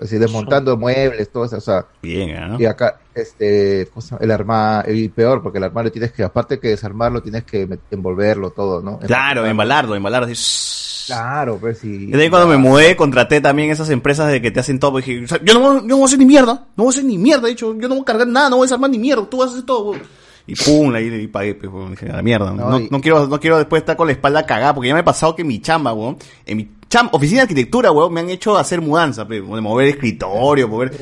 así 0.00 0.18
desmontando 0.18 0.76
muebles 0.76 1.30
todo 1.30 1.44
eso 1.44 1.56
o 1.56 1.60
sea 1.60 1.86
Bien, 2.02 2.36
¿ah? 2.36 2.56
Y 2.58 2.64
acá, 2.66 2.98
este, 3.14 3.88
el 4.20 4.30
arma, 4.30 4.84
y 4.86 5.08
peor, 5.08 5.42
porque 5.42 5.58
el 5.58 5.64
armario 5.64 5.90
tienes 5.90 6.12
que, 6.12 6.22
aparte 6.22 6.58
que 6.60 6.68
desarmarlo, 6.68 7.22
tienes 7.22 7.44
que 7.44 7.66
envolverlo 7.90 8.50
todo, 8.50 8.82
¿no? 8.82 8.98
Claro, 8.98 9.46
embalardo, 9.46 9.94
embalardo. 9.94 10.30
así. 10.30 11.06
Claro, 11.06 11.56
pues 11.58 11.78
sí. 11.78 12.08
Y 12.08 12.10
de 12.10 12.22
ahí 12.24 12.28
cuando 12.30 12.48
me 12.48 12.56
mudé, 12.56 12.96
contraté 12.96 13.40
también 13.40 13.70
esas 13.70 13.88
empresas 13.90 14.30
de 14.30 14.42
que 14.42 14.50
te 14.50 14.60
hacen 14.60 14.78
todo. 14.80 14.90
pues, 14.92 15.06
Dije, 15.06 15.24
o 15.24 15.28
sea, 15.28 15.40
yo 15.42 15.54
no, 15.54 15.60
voy- 15.60 15.80
yo 15.82 15.86
no 15.86 15.96
voy 15.96 16.02
a 16.02 16.06
hacer 16.06 16.18
ni 16.18 16.26
mierda. 16.26 16.66
No 16.76 16.84
voy 16.84 16.86
a 16.88 16.90
hacer 16.90 17.04
ni 17.04 17.16
mierda. 17.16 17.46
He 17.46 17.50
dicho, 17.50 17.74
yo 17.78 17.88
no 17.88 17.94
voy 17.94 18.02
a 18.02 18.04
cargar 18.04 18.26
nada, 18.26 18.50
no 18.50 18.56
voy 18.56 18.64
a 18.64 18.66
desarmar 18.66 18.90
ni 18.90 18.98
mierda. 18.98 19.24
Tú 19.30 19.38
vas 19.38 19.50
a 19.50 19.52
hacer 19.52 19.64
todo. 19.64 19.90
weón. 19.92 20.02
Y 20.48 20.54
pum, 20.56 20.92
ahí 20.94 21.06
y 21.06 21.26
pagué, 21.28 21.54
pues, 21.54 22.02
a 22.02 22.16
la 22.16 22.22
mierda. 22.22 22.50
No, 22.52 22.70
No, 22.70 22.78
no, 22.90 22.98
y- 22.98 23.00
quiero, 23.00 23.26
no 23.28 23.38
quiero 23.40 23.56
después 23.58 23.82
estar 23.82 23.96
con 23.96 24.08
la 24.08 24.12
espalda 24.14 24.44
cagada, 24.46 24.74
porque 24.74 24.88
ya 24.88 24.94
me 24.94 25.00
ha 25.00 25.04
pasado 25.04 25.34
que 25.36 25.44
mi 25.44 25.60
chamba, 25.60 25.92
weón, 25.92 26.18
en 26.44 26.56
mi 26.56 26.64
chamba, 26.88 27.10
oficina 27.14 27.38
de 27.38 27.42
arquitectura, 27.42 27.90
weón, 27.92 28.12
me 28.12 28.20
han 28.20 28.30
hecho 28.30 28.56
hacer 28.56 28.80
mudanza, 28.80 29.26
pues, 29.26 29.40
de 29.40 29.60
mover 29.60 29.88
escritorio, 29.88 30.68
mover. 30.68 30.92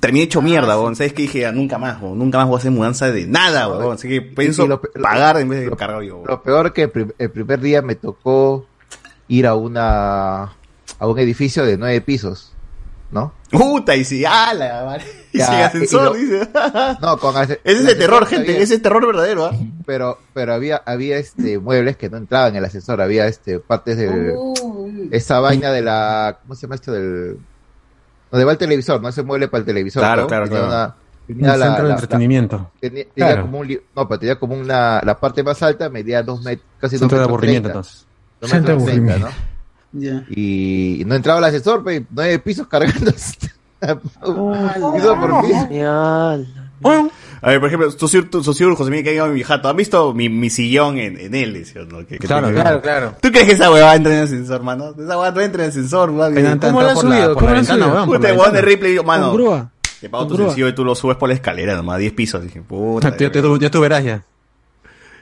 Terminé 0.00 0.24
hecho 0.26 0.40
mierda, 0.42 0.78
weón. 0.78 0.94
¿Sabes 0.96 1.12
qué? 1.12 1.22
Dije, 1.22 1.44
"Ah, 1.46 1.52
nunca 1.52 1.76
más, 1.78 2.00
weón. 2.00 2.18
Nunca 2.18 2.38
más 2.38 2.46
voy 2.46 2.56
a 2.56 2.58
hacer 2.58 2.70
mudanza 2.70 3.10
de 3.10 3.26
nada, 3.26 3.68
weón. 3.68 3.94
Así 3.94 4.08
que 4.08 4.22
pienso 4.22 4.66
lo 4.66 4.80
pe- 4.80 4.90
lo- 4.94 5.02
pagar 5.02 5.38
en 5.38 5.48
vez 5.48 5.60
de 5.68 5.76
cargar 5.76 6.02
yo, 6.02 6.16
weón. 6.16 6.26
Lo 6.28 6.42
peor 6.42 6.72
que 6.72 6.82
el, 6.82 6.90
prim- 6.90 7.12
el 7.18 7.30
primer 7.30 7.60
día 7.60 7.82
me 7.82 7.94
tocó 7.96 8.66
ir 9.28 9.46
a 9.46 9.54
una, 9.56 10.42
a 10.98 11.06
un 11.06 11.18
edificio 11.18 11.64
de 11.66 11.76
nueve 11.76 12.00
pisos, 12.00 12.52
¿no? 13.10 13.32
Puta, 13.50 13.96
y 13.96 14.04
si, 14.04 14.24
ala. 14.24 14.98
Y 15.30 15.38
Ya, 15.38 15.46
sin 15.46 15.54
ascensor, 15.56 16.16
y 16.16 16.24
lo- 16.26 16.38
dice. 16.38 16.48
No, 17.02 17.18
con 17.18 17.36
Ese 17.42 17.60
es 17.62 17.80
el 17.84 17.98
terror, 17.98 18.24
gente. 18.24 18.50
había- 18.52 18.62
Ese 18.62 18.76
es 18.76 18.82
terror 18.82 19.04
verdadero, 19.06 19.44
¿ah? 19.46 19.52
Pero, 19.86 20.18
pero 20.34 20.52
había, 20.54 20.82
había 20.84 21.16
este 21.18 21.58
muebles 21.58 21.96
que 21.96 22.08
no 22.10 22.16
entraban 22.18 22.50
en 22.50 22.56
el 22.56 22.64
ascensor, 22.66 23.00
había 23.00 23.26
este 23.26 23.58
partes 23.58 23.96
de, 23.96 24.34
esa 25.10 25.40
vaina 25.40 25.70
de 25.70 25.82
la, 25.82 26.38
¿cómo 26.42 26.54
se 26.54 26.62
llama 26.62 26.74
esto? 26.76 26.92
Del, 26.92 27.38
donde 28.30 28.44
va 28.44 28.52
el 28.52 28.58
televisor, 28.58 29.00
no 29.00 29.08
ese 29.08 29.22
mueble 29.22 29.48
para 29.48 29.60
el 29.60 29.66
televisor. 29.66 30.02
Claro, 30.02 30.22
¿no? 30.22 30.28
claro, 30.28 30.44
Tenía 30.44 30.58
claro. 30.60 30.74
una- 30.74 30.94
Un 31.28 31.34
tenía 31.36 31.56
la- 31.56 31.66
centro 31.66 31.82
de 31.84 31.88
la- 31.88 31.94
entretenimiento. 31.94 32.70
Tenía, 32.80 33.04
tenía 33.14 33.32
Claro. 33.32 33.42
como 33.42 33.58
un, 33.60 33.68
no, 33.96 34.08
pero 34.08 34.18
tenía 34.18 34.38
como 34.38 34.54
una, 34.54 35.00
la 35.04 35.18
parte 35.18 35.42
más 35.42 35.62
alta 35.62 35.88
medía 35.90 36.22
dos 36.22 36.42
met, 36.42 36.60
casi 36.80 36.96
dos 36.96 37.00
Centro 37.00 37.18
de 37.18 37.22
metros 37.22 37.28
aburrimiento, 37.28 37.68
30. 37.68 37.78
entonces. 37.78 38.06
Dos 38.40 38.50
Centro 38.50 38.72
de 38.74 38.80
metros 38.80 38.94
30, 38.94 39.18
¿no? 39.18 39.26
aburrimiento. 39.26 39.48
Ya. 39.92 40.24
Y 40.30 41.02
no 41.06 41.14
entraba 41.14 41.38
el 41.38 41.44
ascensor, 41.46 41.82
pe, 41.82 42.04
nueve 42.10 42.38
pisos 42.40 42.66
cargando. 42.66 43.10
Piso 43.80 45.20
por 45.20 45.40
piso. 45.42 45.68
A 47.40 47.50
ver, 47.50 47.60
por 47.60 47.68
ejemplo, 47.68 47.92
tú, 47.92 48.08
seguro, 48.08 48.76
José 48.76 48.90
Miguel, 48.90 49.04
que 49.04 49.10
ha 49.10 49.14
ido 49.14 49.24
a 49.24 49.28
mi 49.28 49.42
jato. 49.42 49.68
¿Han 49.68 49.76
visto 49.76 50.12
mi, 50.14 50.28
mi 50.28 50.50
sillón 50.50 50.98
en, 50.98 51.18
en 51.18 51.34
él? 51.34 51.64
¿sí 51.64 51.78
o 51.78 51.84
no? 51.84 51.98
Que- 51.98 52.18
que 52.18 52.26
Claro, 52.26 52.50
claro, 52.52 52.80
claro. 52.82 53.14
¿Tú 53.20 53.30
crees 53.30 53.46
que 53.46 53.52
esa 53.52 53.70
huevada 53.70 53.94
entra 53.94 54.12
en 54.12 54.18
el 54.18 54.24
ascensor, 54.24 54.62
mano? 54.62 54.90
Esa 54.90 55.16
huevada 55.16 55.30
no 55.32 55.40
entra 55.40 55.62
en 55.62 55.64
el 55.66 55.70
ascensor, 55.70 56.10
entra- 56.10 56.70
¿Cómo 56.70 56.72
por 56.80 56.84
la- 56.84 56.96
subido? 56.96 57.26
por 57.28 57.34
¿Cómo 57.34 57.46
la 57.50 57.56
ventana, 57.56 57.84
subido? 57.86 58.04
Puta, 58.06 58.28
huevón 58.28 58.52
de. 58.52 58.62
Ripley, 58.62 58.98
mano. 59.04 59.26
Con 59.28 59.34
grúa. 59.36 59.70
Te 60.00 60.08
pago 60.08 60.26
tu 60.26 60.34
grúa. 60.34 60.46
sencillo 60.48 60.68
y 60.68 60.74
tú 60.74 60.84
lo 60.84 60.94
subes 60.94 61.16
por 61.16 61.28
la 61.28 61.34
escalera 61.34 61.74
nomás, 61.74 61.98
10 61.98 62.12
pisos. 62.12 62.42
Dije, 62.42 62.60
puta. 62.62 63.16
Ya, 63.16 63.30
tú, 63.32 63.58
ya 63.58 63.70
tú 63.70 63.80
verás 63.80 64.04
ya. 64.04 64.22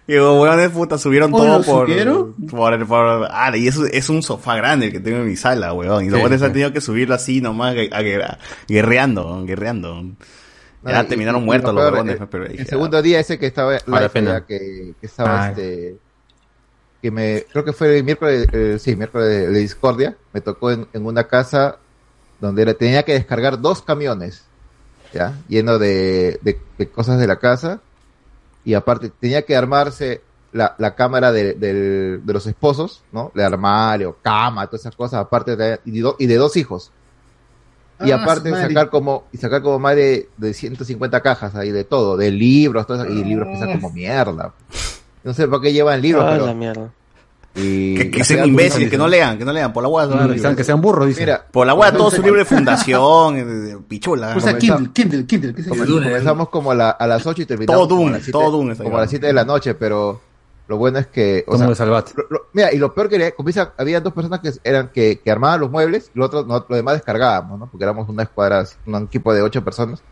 Y 0.08 0.12
digo, 0.12 0.40
weones, 0.40 0.70
puta, 0.70 0.98
subieron 0.98 1.34
¿Oh, 1.34 1.38
todo 1.38 1.58
lo 1.58 1.64
por, 1.64 1.88
subieron? 1.88 2.32
por, 2.48 2.86
por- 2.86 3.28
ah, 3.30 3.50
y 3.56 3.66
eso 3.66 3.86
es 3.86 4.08
un 4.08 4.22
sofá 4.22 4.54
grande 4.54 4.86
el 4.86 4.92
que 4.92 5.00
tengo 5.00 5.18
en 5.18 5.26
mi 5.26 5.34
sala, 5.34 5.72
weón. 5.72 6.04
Y 6.04 6.10
los 6.10 6.18
Sí, 6.18 6.22
weones 6.22 6.40
sí. 6.40 6.46
han 6.46 6.52
tenido 6.52 6.72
que 6.72 6.80
subirlo 6.80 7.14
así 7.16 7.40
nomás, 7.40 7.74
a 7.90 8.02
guerra- 8.02 8.38
guerreando, 8.68 9.44
guerreando. 9.44 10.04
Ya 10.86 11.00
Ah, 11.00 11.02
y- 11.04 11.06
terminaron 11.08 11.42
y- 11.42 11.46
muertos 11.46 11.74
lo 11.74 11.80
los 11.80 11.90
peor, 11.90 11.94
weones, 12.04 12.20
eh, 12.20 12.26
pero 12.30 12.44
El 12.46 12.52
dije, 12.52 12.64
segundo 12.64 13.02
día 13.02 13.20
ese 13.20 13.38
que 13.38 13.46
estaba 13.46 13.72
Vale 13.86 14.04
live, 14.06 14.08
pena. 14.10 14.30
ya 14.32 14.46
que, 14.46 14.94
que 15.00 15.06
estaba 15.06 15.44
Ah. 15.46 15.48
este 15.50 15.98
que 17.02 17.10
me 17.10 17.44
creo 17.52 17.64
que 17.64 17.72
fue 17.72 17.98
el 17.98 18.04
miércoles 18.04 18.46
eh, 18.52 18.78
sí 18.80 18.96
miércoles 18.96 19.28
de, 19.28 19.48
de 19.48 19.58
discordia 19.60 20.16
me 20.32 20.40
tocó 20.40 20.70
en, 20.70 20.86
en 20.92 21.04
una 21.06 21.24
casa 21.24 21.76
donde 22.40 22.62
era- 22.62 22.74
tenía 22.74 23.02
que 23.04 23.12
descargar 23.12 23.60
dos 23.60 23.82
camiones 23.82 24.44
ya 25.12 25.34
lleno 25.48 25.78
de, 25.78 26.38
de- 26.42 26.58
de 26.78 26.88
cosas 26.88 27.18
de 27.18 27.26
la 27.26 27.38
casa 27.38 27.80
y 28.64 28.74
aparte 28.74 29.10
tenía 29.20 29.42
que 29.42 29.54
armarse 29.56 30.22
la, 30.52 30.74
la 30.78 30.94
cámara 30.94 31.32
de, 31.32 31.52
del- 31.54 32.22
de 32.24 32.32
los 32.32 32.46
esposos 32.46 33.02
no 33.12 33.30
de 33.34 33.44
armario 33.44 34.16
cama 34.22 34.66
todas 34.66 34.80
esas 34.80 34.96
cosas 34.96 35.20
aparte 35.20 35.54
de, 35.54 35.78
y, 35.84 35.90
de, 35.92 36.00
do- 36.00 36.16
y 36.18 36.26
de 36.26 36.36
dos 36.36 36.56
hijos 36.56 36.90
y 38.04 38.10
Ah, 38.10 38.22
aparte 38.22 38.50
sacar 38.50 38.90
como 38.90 39.24
y 39.32 39.38
sacar 39.38 39.62
como 39.62 39.78
más 39.78 39.96
de, 39.96 40.28
de 40.36 40.52
150 40.54 41.20
cajas 41.22 41.54
ahí 41.54 41.70
de 41.70 41.84
todo 41.84 42.16
de 42.16 42.30
libros 42.30 42.86
todo 42.86 43.02
eso, 43.04 43.12
y 43.12 43.24
libros 43.24 43.48
pesan 43.48 43.72
como 43.80 43.90
mierda 43.92 44.52
no 45.24 45.32
sé 45.34 45.48
por 45.48 45.60
qué 45.62 45.72
llevan 45.72 46.00
libros 46.02 46.24
Ah, 46.26 46.30
pero 46.34 46.46
la 46.46 46.54
mierda. 46.54 46.90
y 47.54 47.94
que, 47.96 48.10
que 48.10 48.22
sean 48.22 48.46
imbéciles, 48.48 48.90
que 48.90 48.98
no 48.98 49.08
lean, 49.08 49.38
que 49.38 49.44
no 49.46 49.52
lean, 49.52 49.72
por 49.72 49.82
la 49.82 49.88
hueá. 49.88 50.06
Claro, 50.06 50.56
que 50.56 50.62
sean 50.62 50.80
burros, 50.82 51.08
dice. 51.08 51.20
Mira, 51.20 51.46
por 51.50 51.66
la 51.66 51.72
hueá, 51.72 51.90
todo 51.90 52.10
su 52.10 52.20
libro 52.22 52.38
de 52.38 52.44
fundación, 52.44 53.36
eh, 53.38 53.44
de 53.46 53.76
pichula. 53.78 54.36
O 54.36 54.40
sea, 54.40 54.52
Comenzamos- 54.52 54.90
Kindle, 54.92 54.92
Kindle, 54.92 55.26
Kindle. 55.26 55.54
¿qué 55.54 55.62
se 55.62 55.70
llama? 55.70 55.84
Comenzamos, 55.86 56.04
comenzamos 56.10 56.48
como 56.50 56.70
a, 56.70 56.74
la- 56.74 56.90
a 56.90 57.06
las 57.06 57.26
8 57.26 57.42
y 57.42 57.46
terminamos 57.46 57.80
Todo 57.80 57.88
como 57.88 58.00
Doom, 58.02 58.08
a 58.08 58.12
las 58.12 58.22
siete- 58.24 58.32
todo 58.32 58.50
Doom 58.50 58.76
como 58.76 58.98
a 58.98 59.00
las 59.00 59.10
7 59.10 59.26
de 59.26 59.32
la 59.32 59.44
noche, 59.46 59.74
pero 59.74 60.20
lo 60.68 60.76
bueno 60.78 60.98
es 60.98 61.06
que... 61.06 61.44
O 61.46 61.52
Como 61.52 61.58
sea, 61.58 61.66
lo- 62.16 62.26
lo- 62.30 62.46
mira, 62.52 62.72
y 62.72 62.78
lo 62.78 62.92
peor 62.94 63.08
que 63.08 63.32
comienza, 63.34 63.72
había 63.78 64.00
dos 64.00 64.12
personas 64.12 64.40
que 64.40 64.50
eran 64.64 64.88
que, 64.90 65.20
que 65.20 65.30
armaban 65.30 65.60
los 65.60 65.70
muebles, 65.70 66.10
y 66.14 66.18
lo 66.18 66.26
otro, 66.26 66.44
no, 66.44 66.64
lo 66.68 66.76
demás 66.76 66.94
descargábamos, 66.94 67.58
¿no? 67.58 67.66
Porque 67.70 67.84
éramos 67.84 68.08
una 68.08 68.24
escuadra, 68.24 68.64
un 68.86 69.04
equipo 69.04 69.32
de 69.32 69.42
8 69.42 69.62
personas. 69.64 70.02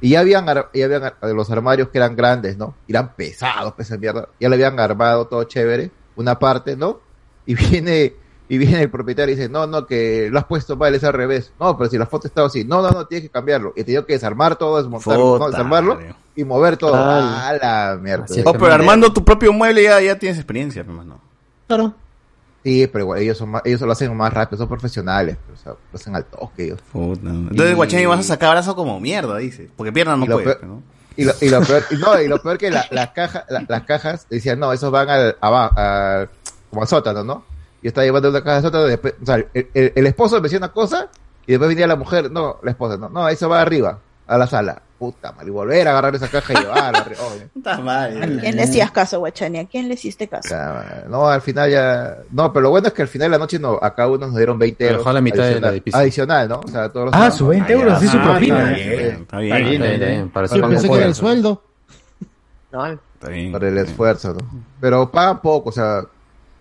Y 0.00 0.10
ya 0.10 0.20
habían, 0.20 0.46
ya 0.46 0.84
habían 0.84 1.04
ar- 1.04 1.16
los 1.22 1.50
armarios 1.50 1.88
que 1.88 1.98
eran 1.98 2.14
grandes, 2.14 2.56
¿no? 2.56 2.74
Y 2.86 2.92
eran 2.92 3.14
pesados, 3.14 3.72
pesados 3.74 4.00
mierda. 4.00 4.28
Ya 4.38 4.48
le 4.48 4.54
habían 4.54 4.78
armado 4.78 5.26
todo 5.26 5.42
chévere, 5.44 5.90
una 6.16 6.38
parte, 6.38 6.76
¿no? 6.76 7.00
Y 7.46 7.54
viene, 7.70 8.14
y 8.48 8.58
viene 8.58 8.82
el 8.82 8.90
propietario 8.90 9.34
y 9.34 9.36
dice, 9.36 9.48
no, 9.48 9.66
no, 9.66 9.86
que 9.86 10.28
lo 10.30 10.38
has 10.38 10.44
puesto 10.46 10.76
mal, 10.76 10.94
es 10.94 11.04
al 11.04 11.12
revés. 11.12 11.52
No, 11.60 11.76
pero 11.76 11.90
si 11.90 11.98
la 11.98 12.06
foto 12.06 12.26
estaba 12.28 12.46
así, 12.46 12.64
no, 12.64 12.80
no, 12.82 12.90
no, 12.90 13.06
tienes 13.06 13.28
que 13.28 13.32
cambiarlo. 13.32 13.72
Y 13.76 13.84
tenía 13.84 14.04
que 14.04 14.14
desarmar 14.14 14.56
todo, 14.56 14.78
desmontarlo, 14.78 15.38
¿no? 15.38 15.50
Desarmarlo 15.50 15.98
y 16.34 16.44
mover 16.44 16.76
todo. 16.76 16.94
Ah. 16.94 17.48
a 17.48 17.52
la 17.52 17.98
mierda. 18.00 18.24
Oh, 18.44 18.52
pero 18.52 18.72
armando 18.72 19.12
tu 19.12 19.24
propio 19.24 19.52
mueble 19.52 19.82
ya, 19.82 20.00
ya 20.00 20.18
tienes 20.18 20.38
experiencia, 20.38 20.80
hermano. 20.80 21.20
Claro. 21.66 21.94
Sí, 22.64 22.86
pero 22.92 23.04
igual, 23.04 23.20
ellos 23.20 23.38
son 23.38 23.50
más, 23.50 23.62
ellos 23.64 23.80
lo 23.82 23.92
hacen 23.92 24.14
más 24.16 24.32
rápido, 24.32 24.58
son 24.58 24.68
profesionales, 24.68 25.36
pero, 25.46 25.58
o 25.58 25.62
sea, 25.62 25.72
lo 25.72 25.96
hacen 25.98 26.16
al 26.16 26.24
toque 26.24 26.64
ellos. 26.64 26.80
Entonces, 26.92 27.76
guachani, 27.76 28.06
vas 28.06 28.20
a 28.20 28.22
sacar 28.24 28.50
brazo 28.50 28.74
como 28.74 28.98
mierda, 28.98 29.36
dice. 29.38 29.70
Porque 29.76 29.92
pierna 29.92 30.16
no 30.16 30.24
Y 30.24 30.28
lo 30.28 30.34
puede, 30.36 30.56
peor- 30.56 30.64
¿no? 30.64 30.82
Y 31.16 31.24
lo, 31.24 31.32
y 31.40 31.48
lo 31.48 31.60
peor, 31.62 31.82
y 31.90 31.96
no, 31.96 32.20
y 32.20 32.28
lo 32.28 32.42
peor 32.42 32.58
que 32.58 32.70
la, 32.70 32.84
las 32.90 33.10
cajas, 33.10 33.44
la- 33.48 33.64
las 33.68 33.82
cajas 33.84 34.26
decían, 34.30 34.58
no, 34.58 34.72
esos 34.72 34.90
van 34.90 35.08
al, 35.08 35.36
abajo, 35.40 35.78
al, 35.78 36.28
como 36.70 36.82
al 36.82 36.88
sótano, 36.88 37.24
¿no? 37.24 37.44
Yo 37.82 37.88
estaba 37.88 38.04
llevando 38.04 38.30
una 38.30 38.42
caja 38.42 38.56
de 38.56 38.62
sótano, 38.62 38.84
después, 38.84 39.14
o 39.22 39.26
sea, 39.26 39.36
el, 39.36 39.48
el- 39.74 39.92
el 39.94 40.06
esposo 40.06 40.36
me 40.36 40.42
decía 40.42 40.58
una 40.58 40.72
cosa, 40.72 41.08
y 41.46 41.52
después 41.52 41.68
venía 41.68 41.86
la 41.86 41.96
mujer, 41.96 42.30
no, 42.30 42.58
la 42.62 42.70
esposa, 42.72 42.96
no, 42.96 43.08
no, 43.08 43.28
eso 43.28 43.48
va 43.48 43.60
arriba, 43.62 43.98
a 44.26 44.38
la 44.38 44.46
sala. 44.46 44.82
Puta 44.98 45.30
madre, 45.30 45.46
y 45.46 45.50
volver 45.50 45.86
a 45.86 45.92
agarrar 45.92 46.16
esa 46.16 46.26
caja 46.26 46.54
y 46.54 46.56
llevarla. 46.56 47.06
Puta 47.54 47.78
madre. 47.78 48.16
¿A 48.18 48.40
quién 48.40 48.56
le 48.56 48.62
hacías 48.64 48.90
caso, 48.90 49.20
Guachani? 49.20 49.60
¿A 49.60 49.66
quién 49.68 49.86
le 49.86 49.94
hiciste 49.94 50.26
caso? 50.26 50.48
Ya, 50.50 51.04
No, 51.08 51.28
al 51.28 51.40
final 51.40 51.70
ya. 51.70 52.16
No, 52.32 52.52
pero 52.52 52.64
lo 52.64 52.70
bueno 52.70 52.88
es 52.88 52.94
que 52.94 53.02
al 53.02 53.06
final 53.08 53.26
de 53.30 53.30
la 53.30 53.38
noche 53.38 53.60
no, 53.60 53.78
a 53.80 53.94
cada 53.94 54.08
uno 54.08 54.26
nos 54.26 54.34
dieron 54.34 54.58
20 54.58 54.76
Pero 54.76 54.90
euros. 54.90 55.04
dejó 55.04 55.12
la 55.12 55.20
mitad 55.20 55.36
de 55.44 55.60
la 55.60 55.68
adicional, 55.68 55.74
de 55.74 55.80
piso. 55.82 55.96
adicional, 55.98 56.48
¿no? 56.48 56.60
O 56.64 56.66
sea, 56.68 56.88
todos 56.88 57.06
los 57.06 57.14
Ah, 57.14 57.30
su 57.30 57.46
20 57.46 57.72
euros, 57.72 58.00
sí, 58.00 58.08
su 58.08 58.16
Ah, 58.18 58.24
propina. 58.24 58.72
Está 58.72 58.74
bien, 58.74 58.88
Está 59.22 59.38
bien, 59.38 59.54
Está 59.54 59.68
bien, 59.70 59.82
está 59.92 60.06
bien, 60.06 60.28
para 60.30 60.46
Yo 60.48 60.68
pensé 60.68 60.88
que 60.88 60.96
era 60.96 61.06
el 61.06 61.14
sueldo. 61.14 61.62
Está 62.72 63.28
bien. 63.30 63.52
Por 63.52 63.64
el 63.64 63.78
esfuerzo, 63.78 64.34
¿no? 64.34 64.40
Pero 64.80 65.10
pagan 65.10 65.40
poco, 65.40 65.68
o 65.70 65.72
sea. 65.72 66.02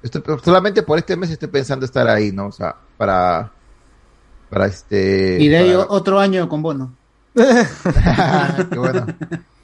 Estoy- 0.07 0.39
solamente 0.43 0.83
por 0.83 0.97
este 0.97 1.15
mes 1.15 1.29
estoy 1.29 1.47
pensando 1.49 1.85
estar 1.85 2.07
ahí, 2.07 2.31
¿no? 2.31 2.47
O 2.47 2.51
sea, 2.51 2.75
para. 2.97 3.51
Para 4.49 4.65
este. 4.67 5.37
Y 5.39 5.47
de 5.49 5.57
ahí 5.57 5.71
para- 5.73 5.87
otro 5.89 6.19
año 6.19 6.47
con 6.49 6.61
bono. 6.61 6.93
Qué 7.35 8.77
bueno. 8.79 9.05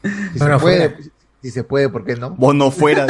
Si 0.04 0.40
Bueno, 0.40 0.60
se 0.60 0.62
puede, 0.62 0.90
fuera. 0.90 1.10
si 1.42 1.52
se 1.52 1.64
puede, 1.64 1.90
¿por 1.90 2.04
qué 2.06 2.16
no? 2.18 2.32
Vos 2.32 2.54
no 2.54 2.70
fuera. 2.72 3.06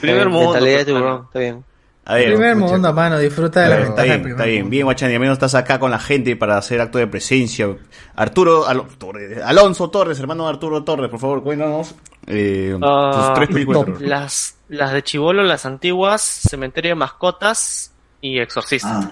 Primer 0.00 0.28
de 0.70 0.74
pues, 0.74 0.86
tiburón, 0.86 1.22
está 1.26 1.38
bien. 1.38 1.64
A 2.08 2.14
ver, 2.14 2.26
Primer 2.28 2.50
escucha. 2.56 2.72
mundo, 2.72 2.92
mano, 2.92 3.18
disfruta 3.18 3.62
de 3.62 3.68
la 3.68 3.74
Está 3.78 3.84
ventaja. 3.88 4.02
bien, 4.04 4.12
del 4.14 4.22
primer 4.22 4.38
está 4.40 4.46
bien, 4.50 4.70
bien, 4.70 4.84
Guachani, 4.84 5.14
al 5.14 5.20
menos 5.20 5.32
estás 5.34 5.54
acá 5.56 5.80
con 5.80 5.90
la 5.90 5.98
gente 5.98 6.36
para 6.36 6.56
hacer 6.56 6.80
acto 6.80 6.98
de 6.98 7.08
presencia. 7.08 7.68
Arturo, 8.14 8.64
Torres, 8.96 9.42
Alonso 9.44 9.90
Torres, 9.90 10.18
hermano 10.20 10.44
de 10.44 10.50
Arturo 10.50 10.84
Torres, 10.84 11.10
por 11.10 11.18
favor, 11.18 11.42
cuéntanos 11.42 11.96
eh, 12.28 12.78
Ah, 12.80 13.10
tus 13.12 13.34
tres 13.34 13.48
películas. 13.48 14.00
las, 14.00 14.56
las 14.68 14.92
de 14.92 15.02
Chivolo, 15.02 15.42
las 15.42 15.66
antiguas, 15.66 16.22
Cementerio 16.22 16.90
de 16.92 16.94
Mascotas 16.94 17.92
y 18.20 18.38
Exorcista. 18.38 19.10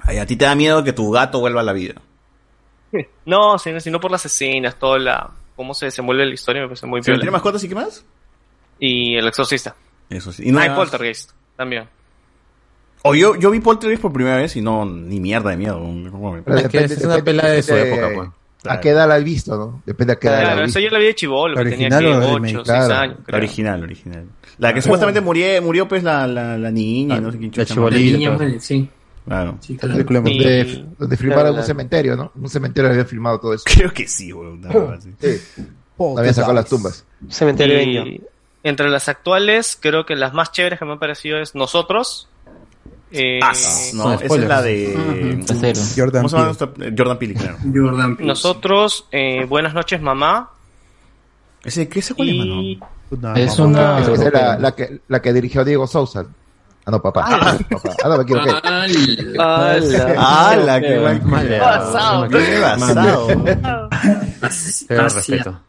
Ay, 0.00 0.16
a 0.16 0.24
ti 0.24 0.34
te 0.36 0.46
da 0.46 0.54
miedo 0.54 0.82
que 0.82 0.94
tu 0.94 1.10
gato 1.10 1.40
vuelva 1.40 1.60
a 1.60 1.64
la 1.64 1.72
vida. 1.74 1.94
No, 3.26 3.58
sino, 3.58 3.80
sino 3.80 4.00
por 4.00 4.10
las 4.10 4.24
escenas, 4.24 4.78
toda 4.78 4.98
la 4.98 5.30
cómo 5.56 5.74
se 5.74 5.84
desenvuelve 5.86 6.24
la 6.24 6.32
historia 6.32 6.62
me 6.62 6.68
parece 6.68 6.86
muy 6.86 7.02
¿Cementerio 7.02 7.30
de 7.30 7.32
mascotas 7.32 7.62
y 7.64 7.68
qué 7.68 7.74
más? 7.74 8.02
Y 8.78 9.14
el 9.16 9.28
Exorcista. 9.28 9.74
Eso 10.08 10.32
sí. 10.32 10.44
Y 10.48 10.52
no 10.52 10.58
ah, 10.58 10.62
hay. 10.62 10.70
Poltergeist 10.70 11.32
también. 11.54 11.84
O 13.02 13.14
yo, 13.14 13.36
yo 13.36 13.50
vi 13.50 13.60
Poltergeist 13.60 14.02
por 14.02 14.12
primera 14.12 14.36
vez 14.36 14.56
y 14.56 14.60
no, 14.60 14.84
ni 14.84 15.20
mierda 15.20 15.50
de 15.50 15.56
miedo. 15.56 15.78
¿Cómo 15.78 16.32
me- 16.32 16.42
Pero 16.42 16.56
depende- 16.56 16.96
depende 16.96 18.30
A 18.64 18.80
qué 18.80 18.90
edad 18.90 19.08
la 19.08 19.14
has 19.14 19.24
visto, 19.24 19.56
¿no? 19.56 19.82
Depende 19.86 20.14
a 20.14 20.16
qué 20.16 20.26
edad 20.26 20.38
la 20.38 20.44
Claro, 20.52 20.64
eso 20.64 20.80
yo 20.80 20.90
la 20.90 20.98
vi 20.98 21.04
de 21.06 21.14
Chivolo, 21.14 21.56
que 21.56 21.70
tenía 21.70 21.88
que 21.90 21.94
¿Original 21.96 22.22
o 22.22 22.26
8, 22.26 22.34
remake? 22.34 22.52
6 22.54 22.64
Claro, 22.64 22.94
años. 22.94 23.16
La 23.18 23.24
creo. 23.24 23.38
original, 23.38 23.82
original. 23.84 24.24
La 24.58 24.74
que 24.74 24.82
supuestamente 24.82 25.20
murió, 25.20 25.62
murió 25.62 25.86
pues 25.86 26.02
la, 26.02 26.26
la, 26.26 26.58
la 26.58 26.70
niña, 26.72 27.20
no 27.20 27.30
sé 27.30 27.38
quién 27.38 27.52
chibolita, 27.52 28.00
La 28.12 28.18
niña 28.18 28.30
muere, 28.32 28.58
sí. 28.60 28.88
Claro. 29.24 29.58
Sí, 29.60 29.76
claro. 29.76 29.94
Película 29.94 30.18
Y- 30.18 30.22
donde, 30.22 30.84
donde 30.98 31.16
filmaron 31.16 31.42
Claro, 31.42 31.54
un 31.54 31.60
la- 31.60 31.66
cementerio, 31.66 32.16
¿no? 32.16 32.32
Un 32.34 32.48
cementerio 32.48 32.90
había 32.90 33.04
filmado 33.04 33.38
todo 33.38 33.54
eso. 33.54 33.64
Creo 33.64 33.92
que 33.92 34.08
sí, 34.08 34.32
weón. 34.32 34.64
una 34.64 34.94
así. 34.94 35.12
Sí. 35.20 35.64
Habían 36.16 36.34
sacado 36.34 36.54
las 36.54 36.68
tumbas. 36.68 37.04
Cementerio 37.28 37.80
Y 37.80 38.20
entre 38.64 38.88
las 38.88 39.08
actuales, 39.08 39.78
creo 39.80 40.04
que 40.04 40.16
las 40.16 40.34
más 40.34 40.50
chéveres 40.50 40.78
que 40.80 40.84
me 40.84 40.92
han 40.92 40.98
parecido 40.98 41.38
es 41.38 41.54
Nosotros. 41.54 42.28
Eh, 43.10 43.40
Ah, 43.42 43.52
no, 43.94 44.12
esa 44.14 44.24
es 44.26 44.40
la 44.48 44.62
de. 44.62 45.42
Jordan 45.96 46.22
¿Cómo 46.22 46.28
se 46.28 46.36
llama? 46.36 46.44
Peele. 46.44 46.44
nuestra- 46.44 46.86
eh, 46.86 46.94
Jordan 46.96 47.18
Peele, 47.18 47.34
claro. 47.34 47.56
Jordan 47.74 48.16
Peele. 48.16 48.28
Nosotros, 48.28 49.06
eh, 49.12 49.44
Buenas 49.48 49.72
noches, 49.74 50.00
mamá. 50.02 50.50
¿Ese, 51.64 51.88
¿Qué 51.88 51.98
es 52.00 52.12
cuál 52.14 52.28
es, 52.28 52.34
Y 52.34 52.78
mano? 53.18 53.36
Es 53.36 53.58
una. 53.58 53.98
Es 54.00 54.32
la, 54.32 54.58
la 54.58 54.74
que, 54.74 55.00
la 55.08 55.20
que 55.22 55.32
dirigió 55.32 55.64
Diego 55.64 55.86
Sousa. 55.86 56.26
Ah, 56.84 56.90
no, 56.90 57.02
papá. 57.02 57.24
Ah. 57.26 57.58
papá. 57.70 57.90
Ah, 58.04 58.08
no, 58.08 58.16
me 58.18 58.22
equivoqué. 58.22 59.38
¡Hala! 59.38 60.80
¡Qué 60.80 60.98
Basado. 61.58 62.28
¡Qué 62.28 62.58
basado! 62.60 63.28
Respeto. 64.88 65.60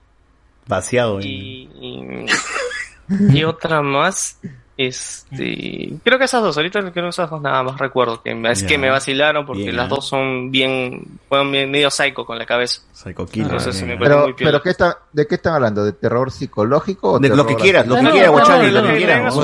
Vaciado. 0.67 1.19
eh. 1.19 1.25
y, 1.25 1.69
y, 1.81 3.37
y 3.39 3.43
otra 3.43 3.81
más. 3.81 4.37
Este, 4.81 5.91
creo 6.05 6.17
que 6.17 6.23
esas 6.23 6.41
dos, 6.41 6.55
ahorita 6.55 6.79
creo 6.79 6.93
que 6.93 7.09
esas 7.09 7.29
dos 7.29 7.41
nada 7.41 7.61
más 7.63 7.77
recuerdo 7.77 8.23
que 8.23 8.33
me, 8.33 8.49
es 8.49 8.63
que 8.63 8.77
me 8.77 8.89
vacilaron 8.89 9.45
porque 9.45 9.73
las 9.73 9.87
¿eh? 9.87 9.89
dos 9.89 10.07
son 10.07 10.51
bien, 10.51 11.19
fueron 11.27 11.51
bien 11.51 11.69
medio 11.69 11.91
psycho 11.91 12.25
con 12.25 12.37
la 12.39 12.45
cabeza. 12.45 12.79
Psycho 12.93 13.27
Entonces 13.33 13.83
me 13.83 13.97
Pero, 13.97 14.23
muy 14.23 14.33
pero 14.35 14.61
¿qué 14.61 14.69
está, 14.69 14.99
¿de 15.11 15.27
qué 15.27 15.35
están 15.35 15.55
hablando? 15.55 15.83
¿De 15.83 15.91
terror 15.91 16.31
psicológico? 16.31 17.11
o 17.11 17.19
De 17.19 17.27
lo 17.27 17.45
que 17.45 17.57
quieras, 17.57 17.87
lo 17.87 17.95
que 17.97 18.09
quieras, 18.09 18.31
Guachani, 18.31 18.71
lo 18.71 18.83
que 18.83 18.95
quieras. 18.95 19.35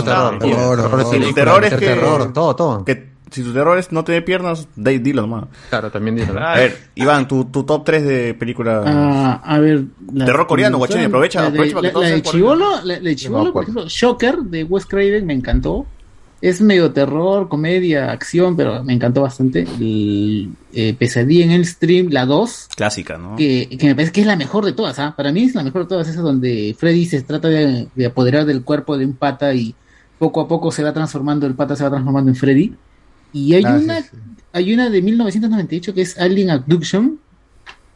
Terror, 1.33 1.61
terror, 1.69 2.33
terror. 2.33 2.33
Si 3.31 3.43
tu 3.43 3.51
terror 3.53 3.77
es 3.77 3.91
no 3.91 4.03
tener 4.03 4.23
piernas, 4.23 4.67
de- 4.75 4.99
dilo 4.99 5.23
nomás. 5.23 5.45
Claro, 5.69 5.91
también 5.91 6.15
dilo. 6.15 6.39
A 6.39 6.55
ver, 6.55 6.77
Iván, 6.95 7.27
tu, 7.27 7.45
tu 7.45 7.63
top 7.63 7.83
3 7.83 8.03
de 8.05 8.33
película... 8.35 8.83
Ah, 8.85 9.41
a 9.43 9.59
ver. 9.59 9.83
la- 10.13 10.25
Terror 10.25 10.47
coreano, 10.47 10.77
Guachani, 10.77 11.05
aprovecha, 11.05 11.41
la 11.41 11.49
de- 11.49 11.57
aprovecha 11.57 11.73
para 11.75 11.81
que 11.81 11.87
la- 11.87 11.93
todos 11.93 12.09
La 12.09 12.15
de. 12.15 12.21
Chivolo, 12.21 12.75
la, 12.83 12.93
la 12.95 12.99
de 12.99 13.15
Chibolo, 13.15 13.51
por 13.53 13.63
ejemplo, 13.63 13.85
Shocker 13.87 14.37
de 14.39 14.63
Wes 14.63 14.85
Craven 14.85 15.25
me 15.25 15.33
encantó. 15.33 15.85
Es 16.41 16.61
medio 16.61 16.91
terror, 16.91 17.47
comedia, 17.47 18.11
acción, 18.11 18.55
pero 18.55 18.83
me 18.83 18.93
encantó 18.93 19.21
bastante. 19.21 19.61
El, 19.79 20.49
eh, 20.73 20.93
Pesadilla 20.97 21.45
en 21.45 21.51
el 21.51 21.65
stream, 21.65 22.09
la 22.11 22.25
2, 22.25 22.69
Clásica, 22.75 23.17
¿no? 23.17 23.35
que, 23.37 23.67
que 23.79 23.87
me 23.87 23.95
parece 23.95 24.11
que 24.11 24.21
es 24.21 24.27
la 24.27 24.35
mejor 24.35 24.65
de 24.65 24.73
todas. 24.73 24.99
¿ah? 24.99 25.15
Para 25.17 25.31
mí 25.31 25.43
es 25.45 25.55
la 25.55 25.63
mejor 25.63 25.83
de 25.83 25.87
todas. 25.87 26.07
Esa 26.07 26.21
donde 26.21 26.75
Freddy 26.77 27.05
se 27.05 27.21
trata 27.23 27.47
de, 27.47 27.87
de 27.95 28.05
apoderar 28.05 28.45
del 28.45 28.63
cuerpo 28.63 28.97
de 28.97 29.05
un 29.05 29.13
pata 29.13 29.53
y 29.55 29.73
poco 30.19 30.41
a 30.41 30.47
poco 30.47 30.71
se 30.71 30.83
va 30.83 30.93
transformando, 30.93 31.47
el 31.47 31.55
pata 31.55 31.75
se 31.75 31.83
va 31.83 31.89
transformando 31.89 32.29
en 32.29 32.35
Freddy. 32.35 32.75
Y 33.35 33.53
hay 33.53 33.64
Ah, 33.65 33.80
una 33.83 34.05
hay 34.53 34.73
una 34.73 34.89
de 34.89 35.01
1998 35.01 35.93
que 35.93 36.01
es 36.01 36.17
Alien 36.17 36.49
Abduction, 36.49 37.19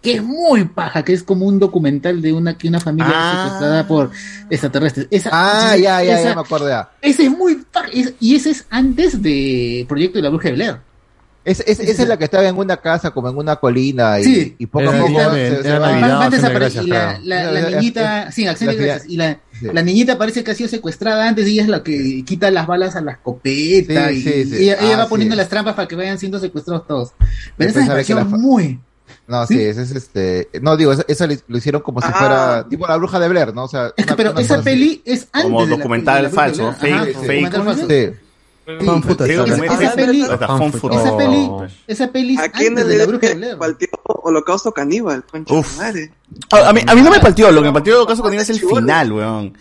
que 0.02 0.16
es 0.16 0.24
muy 0.24 0.66
paja, 0.66 1.04
que 1.04 1.14
es 1.14 1.24
como 1.24 1.46
un 1.46 1.58
documental 1.60 2.22
de 2.22 2.34
una 2.34 2.58
que 2.58 2.68
una 2.68 2.82
familia 2.82 3.12
Ah. 3.14 3.32
es 3.34 3.44
secuestrada 3.44 3.88
por 3.88 4.12
extraterrestres. 4.50 5.08
Esa, 5.12 5.30
Ah, 5.32 5.78
ya, 5.78 6.04
ya, 6.04 6.20
esa- 6.20 6.30
ya 6.30 6.36
me 6.36 6.42
acuerdo 6.42 6.68
ya. 6.68 6.90
Ese 7.02 7.24
es 7.24 7.32
muy 7.32 7.56
paja, 7.72 7.88
es- 7.94 8.14
y 8.20 8.36
ese 8.36 8.50
es 8.52 8.66
antes 8.70 9.22
de 9.22 9.86
Proyecto 9.88 10.18
de 10.18 10.24
la 10.24 10.30
Bruja 10.30 10.50
de 10.50 10.56
Blair. 10.56 10.78
Es, 11.46 11.62
es- 11.66 11.80
esa 11.80 12.04
es 12.04 12.10
la 12.10 12.18
que 12.18 12.26
estaba 12.26 12.46
en 12.48 12.58
una 12.58 12.76
casa, 12.78 13.12
como 13.12 13.30
en 13.30 13.38
una 13.38 13.56
colina, 13.56 14.20
y, 14.20 14.24
Sí. 14.26 14.56
y 14.60 14.66
poco 14.66 14.90
a 14.90 14.92
poco 14.92 15.08
se, 15.08 15.14
va- 15.16 15.24
Navidad, 15.32 15.60
y 17.24 17.28
la, 17.28 17.70
niñita, 17.72 18.32
sí, 18.32 18.46
acción 18.46 18.70
de 18.72 18.76
gracias. 18.76 19.10
Y 19.10 19.16
la, 19.16 19.34
Sí. 19.34 19.49
La 19.62 19.82
niñita 19.82 20.18
parece 20.18 20.44
que 20.44 20.52
ha 20.52 20.56
sido 20.56 20.70
secuestrada 20.70 21.28
antes 21.28 21.48
y 21.48 21.54
ella 21.54 21.64
es 21.64 21.70
la 21.70 21.84
que 21.84 22.24
quita 22.26 22.50
las 22.52 22.68
balas 22.68 22.96
a 22.96 23.02
la 23.02 23.14
escopeta. 23.14 24.10
Sí, 24.10 24.16
y, 24.16 24.22
sí, 24.22 24.46
sí. 24.46 24.56
y 24.60 24.64
ella, 24.70 24.78
ella 24.82 24.96
Ah, 24.96 25.04
va 25.04 25.08
poniendo 25.10 25.36
las 25.36 25.50
trampas 25.50 25.76
para 25.76 25.88
que 25.88 25.96
vayan 25.96 26.18
siendo 26.20 26.40
secuestrados 26.40 26.88
todos. 26.88 27.12
Pero 27.58 27.70
esa 27.72 28.16
la 28.16 28.26
fa- 28.26 28.38
muy. 28.38 28.80
No, 29.28 29.46
sí, 29.46 29.60
ese 29.62 29.84
es 29.84 29.92
este. 29.92 30.50
No, 30.62 30.76
digo, 30.76 30.92
eso, 30.92 31.04
eso 31.08 31.28
lo 31.48 31.58
hicieron 31.58 31.82
como 31.82 32.02
si 32.02 32.08
Ah. 32.10 32.14
fuera 32.18 32.68
tipo 32.70 32.88
la 32.88 32.98
bruja 32.98 33.20
de 33.20 33.28
Blair, 33.30 33.54
¿no? 33.54 33.66
O 33.66 33.68
sea, 33.68 33.92
Es 33.96 34.06
una- 34.08 34.16
pero 34.16 34.32
una 34.32 34.42
esa 34.42 34.62
peli 34.62 35.02
es 35.06 35.28
antes 35.32 35.44
Como 35.44 35.62
de 35.66 35.72
la- 35.72 35.78
documental 35.78 36.18
de 36.18 36.24
la 36.24 36.30
falso, 36.30 36.74
fake- 36.74 36.94
Ajá, 36.94 37.06
fake- 37.06 37.14
documental 37.14 37.64
falso. 37.64 37.88
Sí. 37.88 38.10
Sí, 38.80 38.86
Fan 38.86 39.04
footage. 39.04 39.34
esa, 39.34 39.44
Fake- 39.46 39.66
esa 39.66 39.78
fake- 39.78 39.96
peli, 39.96 40.22
esa 40.22 41.18
peli, 41.18 41.48
Oh. 41.50 41.68
esa 41.88 42.12
peli 42.12 42.38
¿A 42.38 42.50
quién 42.50 42.76
le 42.76 42.98
la 42.98 43.06
bruja 43.06 43.34
de 43.34 43.56
partió 43.58 43.88
Holocausto 44.04 44.72
Caníbal? 44.72 45.24
Uf. 45.50 45.80
A, 45.82 46.70
a 46.70 46.74
mí, 46.74 46.82
a 46.86 46.96
mí 46.96 47.02
no 47.02 47.10
me 47.10 47.20
partió, 47.20 47.52
lo 47.52 47.62
que 47.62 47.68
me 47.68 47.74
partió 47.74 48.06
caso 48.06 48.22
con 48.22 48.34
es 48.34 48.50
el 48.50 48.60
final, 48.60 49.12
weón. 49.12 49.58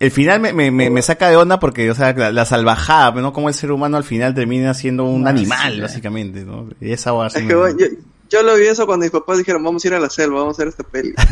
El 0.00 0.10
final 0.10 0.40
me, 0.40 0.52
me, 0.52 0.70
me, 0.70 0.90
me 0.90 1.02
saca 1.02 1.28
de 1.30 1.36
onda 1.36 1.60
porque, 1.60 1.90
o 1.90 1.94
sea, 1.94 2.12
la, 2.12 2.32
la 2.32 2.44
salvajada, 2.44 3.12
¿no? 3.20 3.32
Como 3.32 3.48
el 3.48 3.54
ser 3.54 3.70
humano 3.70 3.96
al 3.96 4.04
final 4.04 4.34
termina 4.34 4.74
siendo 4.74 5.04
un 5.04 5.26
animal, 5.28 5.80
básicamente, 5.80 6.44
¿no? 6.44 6.66
Y 6.80 6.92
esa 6.92 7.12
va 7.12 7.28
Es 7.28 7.34
que 7.34 7.54
bueno, 7.54 7.78
yo, 7.78 7.86
yo 8.32 8.42
lo 8.42 8.56
vi 8.56 8.66
eso 8.66 8.86
cuando 8.86 9.04
mis 9.04 9.10
papás 9.10 9.38
dijeron, 9.38 9.62
vamos 9.62 9.84
a 9.84 9.88
ir 9.88 9.94
a 9.94 10.00
la 10.00 10.08
selva, 10.08 10.38
vamos 10.40 10.58
a 10.58 10.62
hacer 10.62 10.68
esta 10.68 10.82
peli. 10.84 11.14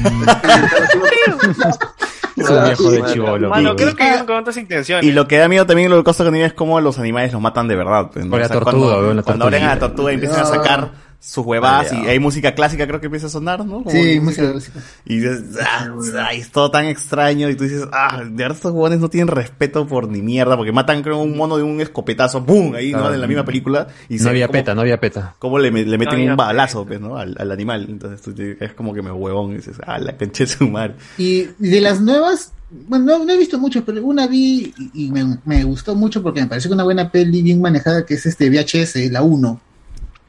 Es 2.37 2.49
un 2.49 2.65
viejo 2.65 2.91
de 2.91 3.05
chivolo. 3.13 3.51
Mano, 3.51 3.73
Y- 3.73 3.77
creo 3.77 3.95
que 3.95 4.07
iban 4.07 4.25
con 4.25 4.37
otras 4.37 4.57
intenciones. 4.57 5.05
Y 5.05 5.13
lo 5.13 5.29
que 5.29 5.37
da 5.37 5.47
miedo 5.49 5.67
también 5.67 5.91
lo 5.91 5.99
que 5.99 6.05
Costa 6.05 6.27
es 6.35 6.53
como 6.55 6.81
los 6.81 6.99
animales 6.99 7.33
los 7.33 7.43
matan 7.43 7.69
de 7.69 7.77
verdad. 7.77 8.11
¿no? 8.15 8.35
O 8.35 8.39
la 8.39 8.49
tortuga, 8.49 9.23
cuando, 9.23 9.45
abren 9.45 9.65
a 9.65 9.75
la 9.75 9.79
tortuga 9.79 10.13
y 10.13 10.15
empiezan 10.15 10.41
a 10.41 10.47
sacar 10.47 10.91
sus 11.23 11.45
huevadas 11.45 11.89
Ah, 11.93 11.97
y 12.01 12.05
ya. 12.07 12.11
hay 12.13 12.19
música 12.19 12.55
clásica 12.55 12.87
creo 12.87 12.99
que 12.99 13.07
empieza 13.07 13.27
a 13.27 13.31
sonar, 13.31 13.65
¿no? 13.67 13.85
Como 13.85 13.91
Sí, 13.91 14.19
música 14.21 14.51
clásica. 14.51 14.81
Y 15.05 15.17
dices, 15.19 15.43
ah, 15.63 16.33
es 16.33 16.51
todo 16.51 16.71
tan 16.71 16.87
extraño 16.87 17.51
y 17.51 17.55
tú 17.57 17.65
dices, 17.65 17.85
ah, 17.93 18.23
de 18.25 18.31
verdad 18.31 18.57
estos 18.57 18.73
huevones 18.73 19.01
no 19.01 19.11
tienen 19.11 19.29
respeto 19.29 19.87
por 19.87 20.09
ni 20.09 20.23
mierda 20.23 20.57
porque 20.57 20.73
matan 20.73 21.03
creo 21.03 21.19
un 21.19 21.37
mono 21.37 21.59
de 21.59 21.63
un 21.63 21.79
escopetazo, 21.83 22.45
¡pum! 22.47 22.75
Ahí, 22.75 22.93
¿no? 22.93 23.13
En 23.13 23.21
la 23.21 23.27
misma 23.27 23.45
película. 23.45 23.89
Y 24.09 24.17
No 24.17 24.31
había 24.31 24.47
como- 24.47 24.53
peta, 24.59 24.75
no 24.75 24.81
había 24.81 24.99
peta. 24.99 25.35
cómo 25.39 25.59
le, 25.59 25.71
me- 25.71 25.85
le 25.85 25.99
meten 25.99 26.31
un 26.31 26.37
balazo, 26.37 26.87
pues, 26.87 26.99
¿no? 27.01 27.19
Al, 27.19 27.37
al 27.39 27.51
animal. 27.53 27.87
Entonces 27.91 28.23
tú 28.23 28.35
es 28.59 28.73
como 28.73 28.95
que 28.95 29.03
me 29.03 29.13
huevón 29.13 29.53
y 29.53 29.57
dices, 29.57 29.77
ah, 29.87 29.99
la 29.99 30.17
cancha 30.17 30.45
de 30.45 30.51
su 30.51 30.67
madre. 30.69 30.95
Y 31.19 31.49
de 31.59 31.81
las 31.83 32.01
nuevas, 32.01 32.53
bueno, 32.89 33.05
no, 33.19 33.25
no 33.27 33.33
he 33.33 33.37
visto 33.37 33.59
mucho, 33.59 33.85
pero 33.85 34.03
una 34.05 34.27
vi 34.27 34.73
y, 34.95 35.07
y 35.07 35.11
me, 35.11 35.37
me 35.45 35.65
gustó 35.65 35.95
mucho 35.95 36.23
porque 36.23 36.41
me 36.41 36.47
pareció 36.47 36.73
una 36.73 36.85
buena 36.85 37.11
peli 37.11 37.43
bien 37.43 37.61
manejada, 37.61 38.07
que 38.07 38.15
es 38.15 38.25
este 38.25 38.49
VHS, 38.49 39.11
la 39.11 39.21
1. 39.21 39.61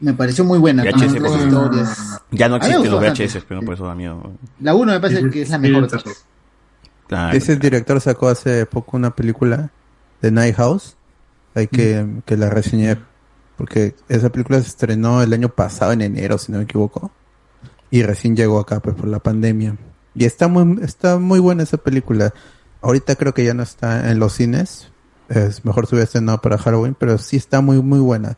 Me 0.02 0.14
pareció 0.14 0.44
muy 0.44 0.58
buena. 0.58 0.84
VHS, 0.84 1.14
las 1.14 1.32
porque 1.32 1.44
historias. 1.46 2.22
ya 2.32 2.50
no 2.50 2.56
existen 2.58 2.92
los 2.92 3.02
bastante. 3.02 3.28
VHS, 3.28 3.46
pero 3.48 3.62
por 3.62 3.76
eso 3.76 3.86
da 3.86 3.96
miedo. 3.96 4.32
La 4.60 4.74
1 4.74 4.92
me 4.94 5.00
parece 5.00 5.30
que 5.30 5.44
es 5.44 5.50
la 5.50 5.60
mejor. 5.60 5.88
Claro. 7.08 7.38
Ese 7.38 7.56
director 7.56 8.02
sacó 8.02 8.30
hace 8.30 8.66
poco 8.66 8.98
una 8.98 9.16
película 9.16 9.70
de 10.22 10.32
Night 10.32 10.56
House, 10.56 10.96
hay 11.54 11.68
que, 11.68 12.08
que 12.26 12.38
la 12.38 12.50
reseñé, 12.50 12.98
porque 13.58 13.96
esa 14.08 14.30
película 14.30 14.60
se 14.62 14.70
estrenó 14.70 15.22
el 15.22 15.34
año 15.34 15.50
pasado 15.50 15.92
en 15.92 16.02
enero, 16.02 16.38
si 16.38 16.52
no 16.52 16.60
me 16.60 16.64
equivoco, 16.64 17.12
y 17.92 18.02
recién 18.04 18.36
llegó 18.36 18.60
acá 18.60 18.80
pues 18.80 18.96
por 18.96 19.08
la 19.08 19.20
pandemia. 19.20 19.78
Y 20.16 20.26
está 20.26 20.48
muy, 20.48 20.82
está 20.84 21.20
muy 21.20 21.40
buena 21.40 21.64
esa 21.64 21.78
película. 21.78 22.34
Ahorita 22.82 23.16
creo 23.16 23.34
que 23.34 23.44
ya 23.46 23.54
no 23.54 23.64
está 23.64 24.10
en 24.10 24.18
los 24.18 24.34
cines, 24.34 24.92
es 25.30 25.64
mejor 25.64 25.88
se 25.88 25.96
hubiera 25.96 26.06
estrenado 26.06 26.42
para 26.42 26.58
Halloween, 26.58 26.96
pero 26.98 27.18
sí 27.18 27.38
está 27.38 27.62
muy 27.62 27.82
muy 27.82 28.00
buena. 28.00 28.38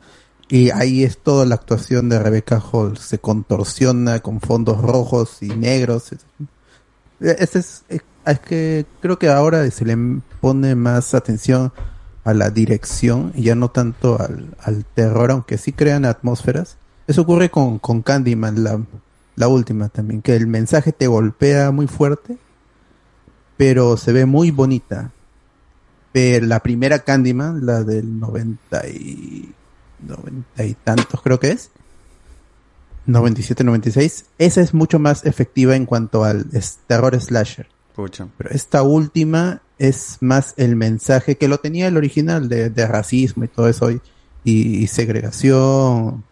Y 0.54 0.70
ahí 0.70 1.04
es 1.04 1.18
toda 1.18 1.48
la 1.48 1.56
actuación 1.56 2.10
de 2.10 2.20
Rebecca 2.20 2.60
Hall, 2.60 2.98
se 2.98 3.18
contorsiona 3.18 4.20
con 4.20 4.40
fondos 4.40 4.80
rojos 4.80 5.42
y 5.42 5.48
negros. 5.48 6.12
Este 7.20 7.58
es, 7.58 7.84
es 7.90 8.40
que 8.40 8.86
creo 9.02 9.18
que 9.18 9.30
ahora 9.30 9.68
se 9.72 9.84
le 9.84 9.98
pone 10.42 10.76
más 10.76 11.16
atención 11.16 11.74
a 12.24 12.36
la 12.36 12.52
dirección 12.52 13.32
y 13.34 13.46
ya 13.46 13.56
no 13.56 13.72
tanto 13.72 14.22
al, 14.22 14.56
al 14.60 14.86
terror, 14.86 15.32
aunque 15.32 15.58
sí 15.58 15.72
crean 15.72 16.06
atmósferas. 16.06 16.78
Eso 17.08 17.24
ocurre 17.24 17.50
con, 17.50 17.80
con 17.80 18.04
Candyman, 18.04 18.64
la, 18.64 18.80
la 19.36 19.48
última 19.48 19.90
también, 19.90 20.22
que 20.22 20.36
el 20.36 20.46
mensaje 20.46 20.92
te 20.92 21.08
golpea 21.08 21.72
muy 21.72 21.88
fuerte, 21.88 22.38
pero 23.58 23.98
se 23.98 24.14
ve 24.14 24.28
muy 24.28 24.52
bonita. 24.52 25.14
Pero 26.12 26.46
la 26.46 26.60
primera 26.60 27.00
Candyman, 27.00 27.66
la 27.66 27.82
del 27.82 28.20
90 28.20 28.88
y, 28.90 29.56
90 30.04 30.64
y 30.66 30.74
tantos 30.76 31.22
creo 31.22 31.40
que 31.40 31.52
es, 31.52 31.72
97, 33.06 33.64
96, 33.64 34.26
esa 34.38 34.62
es 34.62 34.74
mucho 34.74 34.98
más 35.00 35.26
efectiva 35.26 35.76
en 35.76 35.86
cuanto 35.86 36.24
al 36.24 36.46
terror 36.88 37.20
slasher. 37.20 37.68
Pucha. 37.96 38.28
Pero 38.38 38.50
esta 38.52 38.82
última 38.82 39.62
es 39.78 40.18
más 40.22 40.54
el 40.58 40.76
mensaje 40.78 41.36
que 41.36 41.48
lo 41.50 41.58
tenía 41.58 41.88
el 41.88 41.98
original 41.98 42.48
de, 42.48 42.70
de 42.70 42.88
racismo 42.88 43.44
y 43.44 43.48
todo 43.50 43.68
eso 43.68 43.92
y, 43.92 44.02
y 44.46 44.88
segregación, 44.88 46.24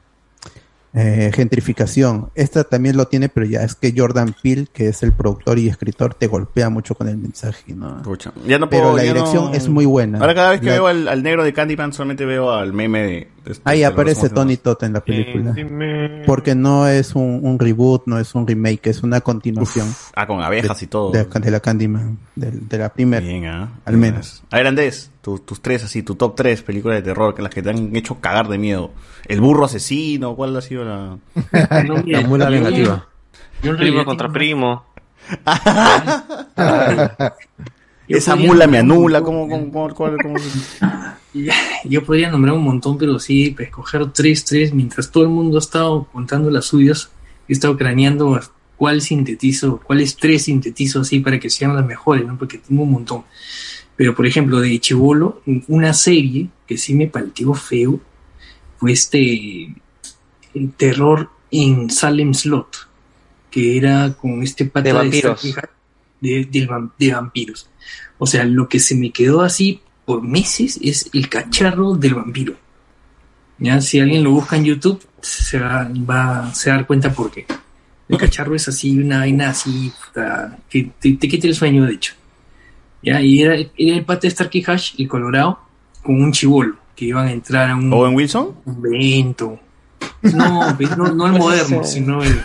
eh, 0.94 1.32
gentrificación. 1.34 2.30
Esta 2.36 2.64
también 2.64 2.96
lo 2.98 3.08
tiene, 3.08 3.30
pero 3.30 3.46
ya 3.46 3.64
es 3.64 3.76
que 3.76 3.94
Jordan 3.96 4.34
Peele, 4.42 4.68
que 4.72 4.88
es 4.88 5.04
el 5.04 5.12
productor 5.12 5.60
y 5.60 5.68
escritor, 5.68 6.14
te 6.14 6.28
golpea 6.28 6.70
mucho 6.70 6.96
con 6.96 7.08
el 7.10 7.18
mensaje. 7.18 7.74
¿no? 7.76 8.02
Pucha. 8.02 8.32
Ya 8.48 8.58
no 8.60 8.70
pero 8.70 8.96
la 8.96 9.04
dirección 9.04 9.46
no- 9.46 9.54
es 9.54 9.68
muy 9.70 9.86
buena. 9.86 10.20
Ahora 10.20 10.34
cada 10.34 10.50
vez 10.52 10.62
que 10.62 10.68
La- 10.68 10.74
veo 10.74 10.88
al, 10.88 11.08
al 11.10 11.22
negro 11.22 11.44
de 11.44 11.52
Candyman 11.54 11.92
solamente 11.94 12.26
veo 12.26 12.52
al 12.52 12.72
meme 12.74 13.04
de... 13.04 13.28
de- 13.46 13.58
Ahí 13.64 13.84
aparece 13.84 14.30
Tony 14.30 14.58
Todd 14.58 14.84
en 14.84 14.94
la 14.94 15.02
película. 15.02 15.54
Candyman. 15.54 16.24
Porque 16.26 16.56
no 16.56 16.88
es 16.88 17.16
un, 17.16 17.40
un 17.44 17.58
reboot, 17.60 18.04
no 18.08 18.20
es 18.20 18.34
un 18.36 18.48
remake, 18.48 18.88
es 18.88 19.04
una 19.04 19.22
continuación. 19.22 19.88
Ah, 20.16 20.28
con 20.28 20.42
abejas 20.42 20.80
de- 20.80 20.86
y 20.86 20.88
todo. 20.88 21.12
De, 21.12 21.24
de 21.26 21.52
la 21.52 21.60
Candyman, 21.60 22.18
de, 22.36 22.52
de 22.52 22.78
la 22.78 22.90
primera. 22.90 23.26
Bien, 23.26 23.46
ah. 23.48 23.70
Al 23.86 23.98
menos. 23.98 24.44
A 24.52 24.58
ver, 24.58 24.68
Andrés, 24.68 25.12
tu- 25.22 25.40
tus 25.40 25.62
tres 25.62 25.84
así, 25.84 26.04
tu 26.04 26.16
top 26.16 26.36
tres 26.36 26.62
películas 26.62 26.98
de 26.98 27.02
terror 27.04 27.34
que 27.36 27.42
las 27.42 27.54
que 27.54 27.62
te 27.62 27.70
han 27.70 27.96
hecho 27.96 28.20
cagar 28.20 28.48
de 28.48 28.58
miedo. 28.58 28.92
El 29.28 29.42
burro 29.42 29.66
asesino, 29.66 30.36
¿cuál 30.36 30.56
ha 30.58 30.62
sido 30.62 30.84
la...? 30.86 31.18
La 32.06 32.22
mula 32.28 32.50
vengativa. 32.50 33.08
Primo 33.62 34.04
contra 34.06 34.28
primo. 34.30 34.86
Yo 38.12 38.18
Esa 38.18 38.36
mula 38.36 38.68
me 38.68 38.78
anula. 38.78 39.22
¿cómo, 39.22 39.48
cómo, 39.48 39.72
cómo, 39.72 39.96
cuál- 39.96 40.18
cómo 40.22 40.36
Yo 41.86 42.04
podría 42.04 42.30
nombrar 42.30 42.56
un 42.56 42.64
montón, 42.64 42.98
pero 42.98 43.18
sí, 43.20 43.52
para 43.52 43.66
escoger 43.66 44.12
tres, 44.12 44.44
tres, 44.44 44.74
mientras 44.74 45.10
todo 45.12 45.24
el 45.24 45.30
mundo 45.30 45.58
ha 45.58 45.62
estado 45.62 46.06
contando 46.12 46.52
las 46.52 46.66
suyas, 46.66 47.10
he 47.48 47.54
estado 47.54 47.78
craneando 47.78 48.40
cuál 48.76 49.02
sintetizo, 49.02 49.80
cuáles 49.80 50.18
tres 50.18 50.44
sintetizo 50.44 51.02
así 51.02 51.20
para 51.20 51.40
que 51.40 51.50
sean 51.50 51.76
las 51.76 51.86
mejores, 51.86 52.26
¿no? 52.28 52.38
Porque 52.38 52.58
tengo 52.58 52.84
un 52.84 52.92
montón. 52.92 53.24
Pero, 53.96 54.14
por 54.14 54.26
ejemplo, 54.26 54.60
de 54.60 54.78
Chivolo, 54.80 55.42
una 55.68 55.94
serie 55.94 56.50
que 56.68 56.78
sí 56.78 56.94
me 56.94 57.08
pareció 57.08 57.54
feo 57.54 58.00
fue 58.78 58.92
este 58.92 59.74
el 60.54 60.72
terror 60.76 61.30
en 61.50 61.90
Salem 61.90 62.34
Slot, 62.34 62.90
que 63.50 63.78
era 63.78 64.14
con 64.14 64.44
este 64.44 64.66
pata 64.66 64.92
vampiros. 64.94 65.56
De 66.20 66.68
vampiros. 67.14 67.70
O 68.24 68.28
sea, 68.28 68.44
lo 68.44 68.70
que 68.70 68.80
se 68.80 68.94
me 68.94 69.10
quedó 69.10 69.42
así 69.42 69.82
por 70.06 70.22
meses 70.22 70.78
es 70.84 71.10
el 71.12 71.28
cacharro 71.28 71.96
del 71.96 72.14
vampiro. 72.14 72.54
Ya, 73.58 73.82
si 73.82 74.00
alguien 74.00 74.24
lo 74.24 74.30
busca 74.30 74.58
en 74.58 74.66
YouTube, 74.66 75.02
se 75.22 75.58
va, 75.58 75.90
va 76.08 76.50
a 76.50 76.54
se 76.54 76.70
va 76.70 76.76
a 76.76 76.78
dar 76.78 76.86
cuenta 76.86 77.12
por 77.12 77.32
qué. 77.32 77.48
El 78.08 78.20
cacharro 78.20 78.54
es 78.54 78.68
así, 78.68 78.96
una 79.00 79.20
vaina 79.22 79.50
así, 79.50 79.92
puta, 80.06 80.56
que 80.70 80.92
te, 81.00 81.14
te 81.14 81.28
quita 81.28 81.48
el 81.48 81.56
sueño, 81.56 81.84
de 81.84 81.94
hecho. 81.94 82.14
Ya, 83.02 83.20
y 83.22 83.42
era, 83.42 83.56
era 83.56 83.96
el 83.98 84.06
pata 84.06 84.22
de 84.22 84.30
Starkey 84.30 84.64
Hash, 84.68 84.94
el 85.00 85.08
Colorado, 85.08 85.60
con 86.04 86.22
un 86.22 86.32
chivolo, 86.32 86.76
que 86.96 87.06
iban 87.06 87.26
a 87.26 87.32
entrar 87.32 87.72
a 87.72 87.76
un 87.76 87.92
¿Owen 87.92 88.14
Wilson? 88.14 88.56
evento. 88.86 89.60
No, 90.22 90.78
no, 90.96 91.12
no 91.16 91.26
el 91.26 91.34
moderno, 91.40 91.84
sino 91.84 92.22
el 92.22 92.40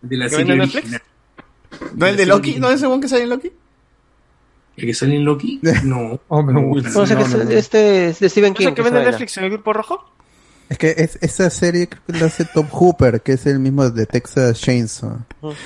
de 0.00 0.16
la 0.16 0.28
¿Que 0.28 0.36
serie 0.36 0.60
original. 0.60 1.02
¿No 1.96 2.06
el 2.06 2.16
de 2.16 2.26
Loki? 2.26 2.54
¿No 2.60 2.68
es 2.68 2.76
ese 2.76 2.86
one 2.86 3.00
que 3.00 3.08
sale 3.08 3.24
en 3.24 3.30
Loki? 3.30 3.50
¿El 4.76 4.86
que 4.86 4.94
sale 4.94 5.16
en 5.16 5.24
Loki? 5.24 5.60
No. 5.84 6.20
Hombre, 6.28 6.54
no, 6.54 6.60
Wilson. 6.68 6.92
No, 6.94 7.00
o 7.00 7.06
sea 7.06 7.16
que 7.16 7.22
No, 7.24 7.28
no, 7.30 7.36
es- 7.42 7.48
no. 7.48 7.50
este 7.52 8.08
es 8.08 8.18
de 8.20 8.28
Stephen 8.28 8.50
¿No 8.52 8.56
King. 8.56 8.64
sé 8.66 8.70
qué 8.74 8.82
que 8.82 8.90
vende. 8.90 9.04
Netflix 9.10 9.36
en 9.38 9.44
el 9.44 9.50
grupo 9.50 9.72
rojo? 9.72 10.12
Es 10.68 10.78
que 10.78 10.94
es, 10.98 11.16
esa 11.22 11.48
serie 11.48 11.88
creo 11.88 12.02
que 12.06 12.12
la 12.18 12.26
hace 12.26 12.44
Top 12.44 12.66
Hooper, 12.72 13.20
que 13.22 13.34
es 13.34 13.46
el 13.46 13.60
mismo 13.60 13.88
de 13.88 14.04
Texas 14.04 14.60
Chainsaw. 14.60 15.18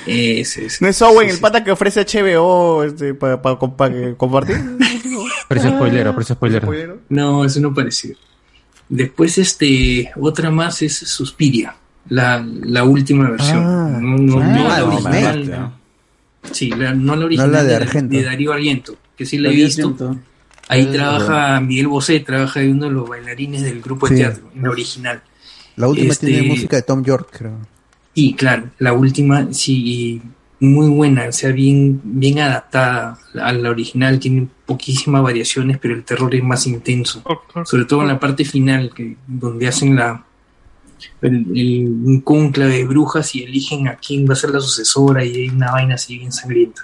Ese, 0.06 0.66
ese. 0.66 0.78
¿No 0.84 0.88
es 0.88 1.00
Owen 1.00 1.30
el 1.30 1.38
pata 1.38 1.64
que 1.64 1.70
ofrece 1.72 2.04
HBO 2.04 2.84
este, 2.84 3.14
para 3.14 3.40
compartir? 3.40 4.76
Precio 5.48 5.70
spoilero, 5.70 6.14
precio 6.14 6.34
spoilero. 6.34 6.98
No, 7.08 7.44
eso 7.46 7.60
no 7.60 7.72
parecido. 7.72 8.16
Después, 8.90 9.38
este, 9.38 10.10
otra 10.20 10.50
más 10.50 10.82
es 10.82 10.98
Suspiria, 10.98 11.74
la, 12.10 12.44
la 12.64 12.84
última 12.84 13.30
versión. 13.30 13.58
Ah. 13.64 13.98
no, 14.00 14.18
no, 14.18 14.40
Ah, 14.40 14.46
no 14.46 14.68
la 14.68 14.78
no, 14.80 14.86
original. 14.88 15.50
no. 15.50 15.80
Sí, 16.52 16.70
la- 16.70 16.92
no 16.94 17.16
la 17.16 17.24
original 17.26 17.52
la 17.52 17.62
de 17.62 17.68
de, 17.70 17.76
Argento. 17.76 18.16
de 18.16 18.22
Darío 18.24 18.52
Argento, 18.52 18.96
que 19.20 19.26
sí 19.26 19.36
la 19.36 19.50
he 19.50 19.52
visto. 19.66 20.16
Ahí 20.66 20.86
Ah, 20.88 20.92
trabaja 20.92 21.60
Miguel 21.60 21.88
Bosé, 21.88 22.20
trabaja 22.20 22.60
de 22.60 22.70
uno 22.70 22.86
de 22.86 22.92
los 22.92 23.06
bailarines 23.06 23.60
del 23.60 23.82
grupo 23.82 24.08
de 24.08 24.16
teatro, 24.16 24.50
en 24.54 24.62
la 24.62 24.70
original. 24.70 25.22
La 25.76 25.88
última 25.88 26.12
Este, 26.14 26.26
tiene 26.28 26.48
música 26.48 26.76
de 26.76 26.82
Tom 26.82 27.04
York, 27.04 27.28
creo. 27.36 27.58
Y 28.14 28.32
claro, 28.32 28.70
la 28.78 28.94
última 28.94 29.52
sí, 29.52 30.22
y 30.60 30.64
muy 30.64 30.88
buena, 30.88 31.26
o 31.28 31.32
sea, 31.32 31.50
bien, 31.52 32.00
bien 32.02 32.38
adaptada 32.38 33.18
a 33.42 33.52
la 33.52 33.68
original, 33.68 34.18
tiene 34.18 34.48
poquísimas 34.64 35.22
variaciones, 35.22 35.76
pero 35.76 35.92
el 35.94 36.02
terror 36.02 36.34
es 36.34 36.42
más 36.42 36.66
intenso. 36.66 37.22
Sobre 37.66 37.84
todo 37.84 38.00
en 38.00 38.08
la 38.08 38.18
parte 38.18 38.46
final, 38.46 38.90
que, 38.94 39.16
donde 39.26 39.68
hacen 39.68 39.96
la 39.96 40.24
el, 41.20 41.46
el- 41.54 41.88
un 42.04 42.20
cónclave 42.22 42.78
de 42.78 42.84
brujas 42.86 43.34
y 43.34 43.42
eligen 43.42 43.86
a 43.88 43.96
quién 43.96 44.26
va 44.26 44.32
a 44.32 44.36
ser 44.36 44.50
la 44.50 44.60
sucesora 44.60 45.22
y 45.24 45.34
hay 45.34 45.48
una 45.50 45.72
vaina 45.72 45.96
así 45.96 46.16
bien 46.16 46.32
sangrienta. 46.32 46.82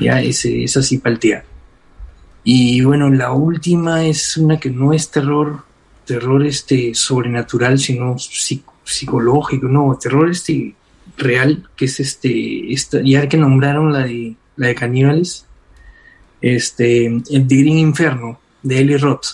Ya, 0.00 0.20
ese, 0.22 0.64
esa 0.64 0.82
sí 0.82 0.98
paltea. 0.98 1.44
Y 2.44 2.80
bueno, 2.82 3.10
la 3.10 3.32
última 3.32 4.04
es 4.06 4.36
una 4.36 4.58
que 4.58 4.70
no 4.70 4.92
es 4.92 5.10
terror, 5.10 5.64
terror 6.06 6.46
este 6.46 6.94
sobrenatural, 6.94 7.78
sino 7.78 8.14
psi- 8.16 8.62
psicológico, 8.84 9.66
no, 9.68 9.98
terror 10.00 10.30
este 10.30 10.74
real, 11.16 11.68
que 11.76 11.86
es 11.86 12.00
este, 12.00 12.72
esta, 12.72 13.00
ya 13.02 13.28
que 13.28 13.36
nombraron 13.36 13.92
la 13.92 14.00
de 14.06 14.36
la 14.56 14.68
de 14.68 14.74
caníbales, 14.74 15.46
este, 16.40 17.06
el 17.06 17.22
The 17.46 17.56
Green 17.56 17.78
Inferno, 17.78 18.40
de 18.62 18.78
Eli 18.80 18.96
Roth, 18.96 19.26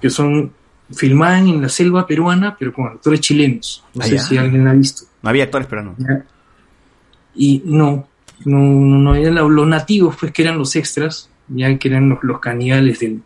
que 0.00 0.10
son 0.10 0.52
filmadas 0.92 1.40
en 1.42 1.62
la 1.62 1.68
selva 1.68 2.06
peruana, 2.06 2.56
pero 2.58 2.72
con 2.72 2.86
actores 2.86 3.20
chilenos. 3.20 3.84
No 3.94 4.02
Ah, 4.02 4.06
sé 4.06 4.16
ya. 4.16 4.22
si 4.22 4.36
alguien 4.36 4.64
la 4.64 4.70
ha 4.70 4.74
visto. 4.74 5.04
No 5.22 5.30
había 5.30 5.44
actores 5.44 5.66
peruanos. 5.66 5.96
Y 7.34 7.62
no, 7.64 8.06
no, 8.44 8.58
no, 8.58 8.98
no 8.98 9.14
eran 9.14 9.34
los 9.34 9.66
nativos, 9.66 10.16
pues 10.18 10.32
que 10.32 10.42
eran 10.42 10.58
los 10.58 10.74
extras, 10.76 11.30
ya 11.48 11.76
que 11.78 11.88
eran 11.88 12.08
los, 12.08 12.18
los 12.22 12.40
caníbales 12.40 13.00
del- 13.00 13.22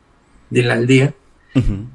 de 0.50 0.62
la 0.62 0.74
aldea. 0.74 1.14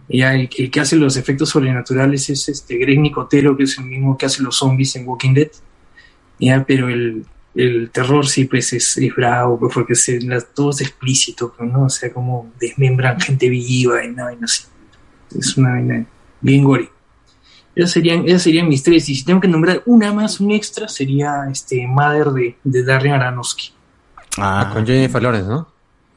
Ya 0.10 0.36
el, 0.36 0.50
el 0.58 0.70
que 0.72 0.80
hace 0.82 0.96
los 0.98 1.16
efectos 1.16 1.50
sobrenaturales 1.50 2.30
es 2.30 2.50
este 2.50 2.78
Greg 2.78 3.00
Nicotero, 3.00 3.56
que 3.56 3.64
es 3.64 3.78
el 3.78 3.86
mismo 3.86 4.18
que 4.18 4.26
hace 4.26 4.44
los 4.44 4.58
zombies 4.58 4.96
en 4.98 5.08
Walking 5.08 5.34
Dead. 5.34 5.52
Ya, 6.40 6.66
pero 6.66 6.90
el, 6.90 7.26
el 7.56 7.90
terror 7.92 8.28
sí, 8.28 8.44
pues 8.46 8.74
es, 8.74 8.98
es 8.98 9.16
bravo, 9.16 9.58
pues, 9.60 9.74
porque 9.74 9.96
se, 9.96 10.20
la- 10.22 10.42
todo 10.42 10.72
es 10.72 10.82
explícito, 10.82 11.54
pues, 11.58 11.72
¿no? 11.72 11.86
O 11.86 11.90
sea, 11.90 12.12
como 12.12 12.52
desmembran 12.60 13.22
gente 13.22 13.48
viva 13.48 14.04
y 14.04 14.10
una 14.10 14.26
vaina 14.26 14.46
así. 14.46 14.64
Es 15.38 15.56
una 15.58 15.70
vaina 15.72 16.06
bien 16.42 16.64
gore. 16.64 16.90
Esas 17.76 17.92
serían, 17.92 18.28
esas 18.28 18.44
serían 18.44 18.68
mis 18.68 18.84
tres. 18.84 19.10
Y 19.10 19.16
si 19.16 19.26
tengo 19.26 19.40
que 19.40 19.48
nombrar 19.48 19.82
una 19.86 20.14
más, 20.14 20.40
un 20.40 20.52
extra, 20.52 20.88
sería 20.88 21.48
este 21.52 21.88
Mother 21.88 22.28
de, 22.28 22.58
de 22.64 22.84
Darren 22.84 23.14
Aronofsky. 23.14 23.72
Ah, 24.38 24.70
con 24.72 24.86
Jennifer 24.86 25.22
Lawrence, 25.22 25.50
¿no? 25.50 25.68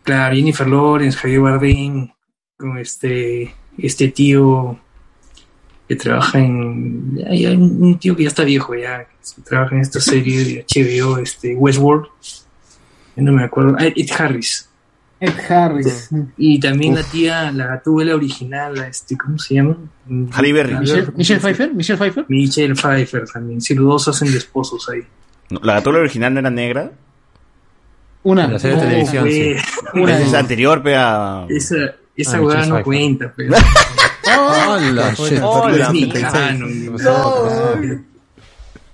Claro, 0.03 0.37
Jennifer 0.37 0.67
Lawrence, 0.67 1.19
Javier 1.19 1.41
Bardem, 1.41 2.09
con 2.57 2.79
este, 2.79 3.55
este 3.77 4.09
tío 4.09 4.79
que 5.89 5.97
trabaja 5.97 6.39
en... 6.39 7.25
Hay 7.29 7.47
un 7.47 7.99
tío 7.99 8.17
que 8.17 8.25
ya 8.25 8.29
está 8.29 8.45
viejo 8.45 8.75
ya, 8.75 9.05
que 9.05 9.43
trabaja 9.43 9.75
en 9.75 9.81
esta 9.81 10.01
serie 10.01 10.45
de 10.45 10.67
HBO, 10.69 11.19
este, 11.19 11.55
Westworld. 11.55 12.07
Yo 13.17 13.23
No 13.23 13.33
me 13.33 13.45
acuerdo. 13.45 13.77
Ah, 13.79 13.87
Ed 13.87 14.11
Harris. 14.17 14.69
Ed 15.19 15.33
Harris. 15.49 16.11
Y 16.37 16.61
también 16.61 16.95
la 16.95 17.03
tía, 17.03 17.51
la 17.51 17.81
tuve 17.83 18.05
la 18.05 18.15
original, 18.15 18.75
la 18.75 18.89
este, 18.89 19.17
¿cómo 19.17 19.39
se 19.39 19.55
llama? 19.55 19.77
Halle 20.33 20.53
Berry. 20.53 20.75
Michelle, 20.79 21.13
Michelle 21.17 21.41
Pfeiffer, 21.41 21.75
Michelle 21.75 21.99
Pfeiffer. 21.99 22.25
Michelle 22.29 22.75
Pfeiffer 22.75 23.25
también. 23.33 23.61
Sí, 23.61 23.75
los 23.75 23.87
dos 23.87 24.09
hacen 24.09 24.31
de 24.31 24.39
esposos 24.39 24.89
ahí. 24.91 25.01
No, 25.51 25.61
¿La 25.63 25.75
gatula 25.75 26.01
original 26.01 26.35
no 26.35 26.41
era 26.41 26.51
negra? 26.51 26.91
Una. 28.25 28.47
La 28.49 28.59
serie 28.59 28.77
de 28.77 28.83
No, 28.83 28.89
televisión, 28.89 29.25
güey. 29.25 29.59
sí. 29.59 29.65
Una 29.95 30.19
es 30.19 30.35
anterior, 30.35 30.83
pega. 30.83 31.47
Esa, 31.49 31.77
esa 32.17 32.37
Ah, 32.37 32.41
hueá 32.41 32.57
Michelle 32.57 32.69
no 32.69 32.75
Pfeiffer. 32.75 32.85
cuenta, 32.85 33.33
pero. 33.37 33.55
Hola. 34.39 35.15
Hola. 35.43 35.95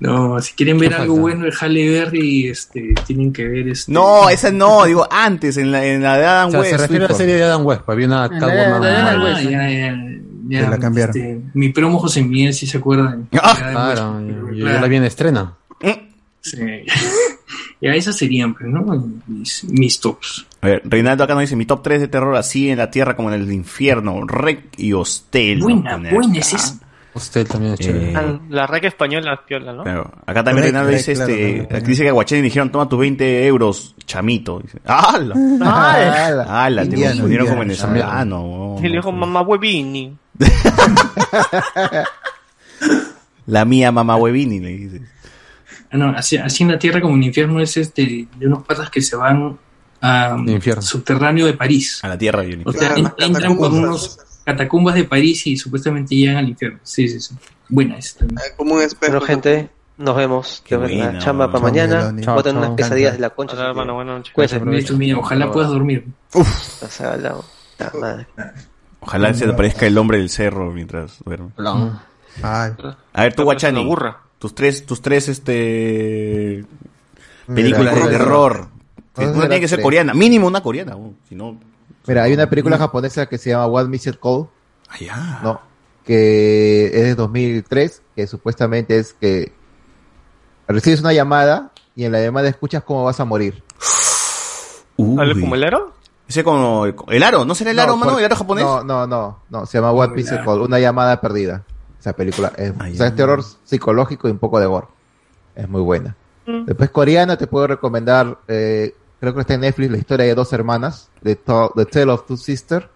No. 0.02 0.40
Si 0.40 0.52
quieren 0.54 0.78
ver 0.78 0.88
¿Qué 0.90 0.94
algo 0.96 1.14
falta? 1.14 1.20
bueno 1.22 1.44
de 1.44 1.52
Halle 1.60 1.90
Berry, 1.90 2.48
este, 2.48 2.94
tienen 3.06 3.32
que 3.32 3.46
ver 3.46 3.68
este. 3.68 3.92
No, 3.92 4.28
esa 4.28 4.50
no, 4.50 4.84
digo 4.84 5.06
antes, 5.10 5.56
en 5.56 5.70
la, 5.70 5.84
en 5.86 6.02
la 6.02 6.18
de 6.18 6.24
Adam 6.26 6.48
O 6.48 6.50
sea, 6.52 6.60
West. 6.60 6.70
se 6.72 6.78
refiere 6.78 7.04
a 7.04 7.08
la 7.08 7.14
serie 7.14 7.34
de 7.36 7.44
Adam 7.44 7.64
West, 7.64 7.82
pues 7.82 7.94
había 7.94 8.06
una 8.06 8.24
Ah, 8.24 8.28
Catwoman. 8.28 8.82
ya, 8.82 9.50
ya, 9.50 9.70
ya, 9.70 10.60
ya, 10.62 10.70
la 10.70 10.78
cambiaron. 10.78 11.16
este, 11.16 11.40
mi 11.54 11.68
promo 11.68 11.98
José 11.98 12.22
Miguel, 12.22 12.52
si 12.52 12.66
se 12.66 12.78
acuerdan. 12.78 13.28
Ah, 13.40 13.56
Ya, 13.58 13.70
claro, 13.70 14.20
pues, 14.46 14.56
yo, 14.58 14.66
yo 14.66 14.80
la 14.80 14.88
vi 14.88 14.96
en 14.96 15.04
estrena. 15.04 15.54
Sí. 16.40 16.58
ya, 17.80 17.94
esas 17.94 18.16
serían, 18.16 18.54
pues, 18.54 18.68
¿no? 18.68 19.06
Mis, 19.28 19.64
mis 19.64 20.00
tops. 20.00 20.46
A 20.60 20.66
ver, 20.66 20.82
Reinaldo 20.84 21.24
acá 21.24 21.34
nos 21.34 21.42
dice 21.42 21.56
mi 21.56 21.66
top 21.66 21.82
3 21.82 22.00
de 22.00 22.08
terror 22.08 22.34
así 22.36 22.70
en 22.70 22.78
la 22.78 22.90
tierra 22.90 23.14
como 23.16 23.32
en 23.32 23.40
el 23.40 23.52
infierno. 23.52 24.26
Rec 24.26 24.64
y 24.76 24.92
Hostel. 24.92 25.60
Buena, 25.60 25.96
buena 26.12 26.38
es 26.38 26.52
esa. 26.54 26.78
Usted 27.14 27.46
también 27.46 27.74
es 27.74 27.80
chévere. 27.80 28.14
Ah, 28.16 28.38
La 28.48 28.66
raca 28.66 28.88
española 28.88 29.38
piola, 29.46 29.72
¿no? 29.72 29.82
Claro. 29.82 30.10
Acá 30.24 30.42
también 30.42 30.64
Reinaldo 30.64 30.90
dice 30.90 31.12
claro, 31.12 31.30
este, 31.30 31.66
claro, 31.66 31.76
aquí 31.76 31.86
dice 31.90 32.02
que 32.04 32.08
a 32.08 32.12
Guachani 32.12 32.40
le 32.40 32.44
dijeron 32.44 32.72
toma 32.72 32.88
tus 32.88 32.98
20 32.98 33.46
euros, 33.46 33.94
chamito. 34.06 34.60
Dice, 34.60 34.78
¡Hala! 34.86 35.34
¡Hala! 35.60 36.64
¡Hala! 36.64 36.82
Te 36.88 36.96
confundieron 36.96 37.46
con 37.48 37.58
indiano. 37.58 37.60
venezolano. 37.60 38.76
Y 38.78 38.88
le 38.88 38.96
dijo 38.96 39.12
mamá 39.12 39.42
huevini. 39.42 40.16
La 43.46 43.64
mía 43.64 43.92
mamá 43.92 44.16
huevini 44.16 44.60
le 44.60 44.68
dice. 44.70 45.02
Ah, 45.90 45.98
no, 45.98 46.08
así, 46.10 46.36
así 46.38 46.62
en 46.62 46.70
la 46.70 46.78
tierra 46.78 47.00
como 47.00 47.14
en 47.14 47.20
el 47.22 47.26
infierno 47.26 47.60
es 47.60 47.76
este 47.76 48.26
de 48.34 48.46
unos 48.46 48.64
patas 48.64 48.88
que 48.88 49.02
se 49.02 49.16
van 49.16 49.58
a 50.00 50.36
subterráneo 50.80 51.44
de 51.46 51.52
París. 51.52 52.00
A 52.02 52.08
la 52.08 52.16
tierra 52.16 52.44
y 52.44 52.52
el 52.52 52.62
O 52.64 52.72
sea, 52.72 52.94
entran 53.18 53.56
por 53.56 53.70
unos 53.72 54.18
catacumbas 54.44 54.94
de 54.94 55.04
París 55.04 55.46
y 55.46 55.56
supuestamente 55.56 56.14
llegan 56.14 56.36
al 56.36 56.48
infierno. 56.48 56.78
Sí, 56.82 57.08
sí, 57.08 57.20
sí. 57.20 57.34
Buena 57.68 57.96
esa 57.98 58.18
también. 58.20 58.40
Como 58.56 58.74
un 58.74 58.82
espejo. 58.82 59.12
Bueno, 59.12 59.26
gente, 59.26 59.70
nos 59.98 60.16
vemos. 60.16 60.62
Qué 60.64 60.76
buena 60.76 61.04
buena, 61.04 61.18
chamba 61.20 61.50
para 61.50 61.62
mañana. 61.62 62.14
Chao, 62.20 62.42
unas 62.50 62.70
pesadillas 62.70 63.14
de 63.14 63.18
la 63.20 63.30
concha. 63.30 63.54
Hola, 63.56 63.68
hermano, 63.70 63.94
buenas 63.94 64.16
noches. 64.18 64.34
Cuídense. 64.34 64.64
Listo, 64.66 64.96
mira, 64.96 65.18
ojalá 65.18 65.50
puedas 65.50 65.70
dormir. 65.70 66.06
Uf. 66.34 66.82
O 66.82 66.88
sea, 66.88 67.16
la 67.16 67.34
puta 67.34 67.92
madre. 68.00 68.26
Ojalá 69.00 69.34
se 69.34 69.46
te 69.46 69.52
aparezca 69.52 69.86
el 69.86 69.98
hombre 69.98 70.18
del 70.18 70.28
cerro 70.30 70.70
mientras 70.70 71.18
duerme. 71.24 71.50
Ay. 72.42 72.72
A 73.12 73.22
ver, 73.22 73.32
tú, 73.34 73.42
Está 73.42 73.42
Guachani. 73.42 73.78
una 73.80 73.88
burra. 73.88 74.18
Tus 74.38 74.54
tres, 74.54 74.86
tus 74.86 75.00
tres, 75.02 75.28
este. 75.28 76.64
Mira, 77.46 77.54
Películas 77.68 77.94
de 77.96 78.10
terror. 78.10 78.68
Sí, 78.94 79.00
Vamos 79.16 79.30
a 79.30 79.32
no 79.32 79.38
hacer 79.40 79.48
tiene 79.50 79.60
que 79.60 79.68
ser 79.68 79.82
coreana, 79.82 80.14
mínimo 80.14 80.46
una 80.46 80.62
coreana. 80.62 80.96
uh, 80.96 81.14
Si 81.28 81.34
no. 81.34 81.58
Mira, 82.06 82.24
hay 82.24 82.32
una 82.34 82.48
película 82.48 82.78
japonesa 82.78 83.26
que 83.26 83.38
se 83.38 83.50
llama 83.50 83.66
What 83.66 83.86
Missed 83.86 84.16
Call. 84.20 84.48
Ah, 85.10 85.40
No. 85.42 85.60
Que 86.04 86.86
es 86.86 87.02
de 87.04 87.14
2003, 87.14 88.02
que 88.16 88.26
supuestamente 88.26 88.98
es 88.98 89.12
que 89.14 89.52
recibes 90.66 91.00
una 91.00 91.12
llamada 91.12 91.70
y 91.94 92.04
en 92.04 92.12
la 92.12 92.20
llamada 92.20 92.48
escuchas 92.48 92.82
cómo 92.82 93.04
vas 93.04 93.20
a 93.20 93.24
morir. 93.24 93.62
¿Hable 94.98 95.40
como 95.40 95.54
el 95.54 95.64
aro? 95.64 95.92
Ese 96.28 96.44
como. 96.44 96.86
El 96.86 97.22
aro, 97.22 97.44
¿no 97.44 97.54
será 97.54 97.70
el 97.70 97.78
aro, 97.78 97.92
No, 97.92 97.96
mano? 97.98 98.12
por- 98.12 98.20
¿El 98.20 98.26
aro 98.26 98.36
japonés? 98.36 98.64
No, 98.64 98.82
no, 98.84 99.06
no, 99.06 99.38
no, 99.50 99.66
se 99.66 99.78
llama 99.78 99.92
What 99.92 100.10
Missed 100.10 100.44
Call, 100.44 100.62
una 100.62 100.78
llamada 100.78 101.20
perdida. 101.20 101.62
Esa 102.00 102.12
película 102.14 102.52
es, 102.56 102.72
o 102.72 102.94
sea, 102.96 103.06
es 103.06 103.14
terror 103.16 103.44
psicológico 103.64 104.26
y 104.28 104.32
un 104.32 104.38
poco 104.38 104.58
de 104.58 104.66
gore. 104.66 104.88
Es 105.54 105.68
muy 105.68 105.82
buena. 105.82 106.16
Mm. 106.46 106.64
Después 106.64 106.90
coreana 106.90 107.36
te 107.36 107.46
puedo 107.46 107.66
recomendar 107.68 108.38
eh, 108.48 108.94
creo 109.30 109.34
que 109.34 109.40
está 109.42 109.54
en 109.54 109.60
Netflix, 109.60 109.90
la 109.92 109.98
historia 109.98 110.26
de 110.26 110.34
dos 110.34 110.52
hermanas, 110.52 111.08
de 111.20 111.36
To- 111.36 111.72
The 111.76 111.86
Tale 111.86 112.10
of 112.12 112.26
Two 112.26 112.36
Sisters. 112.36 112.86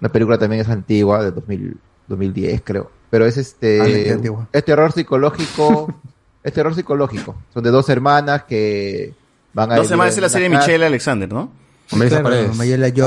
La 0.00 0.08
película 0.08 0.38
también 0.38 0.62
es 0.62 0.68
antigua, 0.68 1.22
de 1.22 1.32
2000, 1.32 1.76
2010 2.08 2.62
creo. 2.64 2.90
Pero 3.10 3.26
es 3.26 3.36
Ah, 3.36 3.40
este, 3.40 4.18
es 4.52 4.64
terror 4.64 4.92
psicológico, 4.92 5.92
es 6.42 6.52
terror 6.52 6.74
psicológico. 6.74 7.36
Son 7.52 7.62
de 7.62 7.70
dos 7.70 7.88
hermanas 7.90 8.44
que 8.44 9.12
van 9.52 9.70
a 9.72 9.76
Dos 9.76 9.90
en 9.90 9.98
es 10.16 10.20
la 10.22 10.26
una 10.26 10.28
serie 10.32 10.48
de 10.48 10.54
casa. 10.54 10.66
Michelle 10.66 10.86
Alexander, 10.86 11.32
¿no? 11.32 11.50
Con 11.90 11.98
Melissa 11.98 12.22
Paredes. 12.22 12.56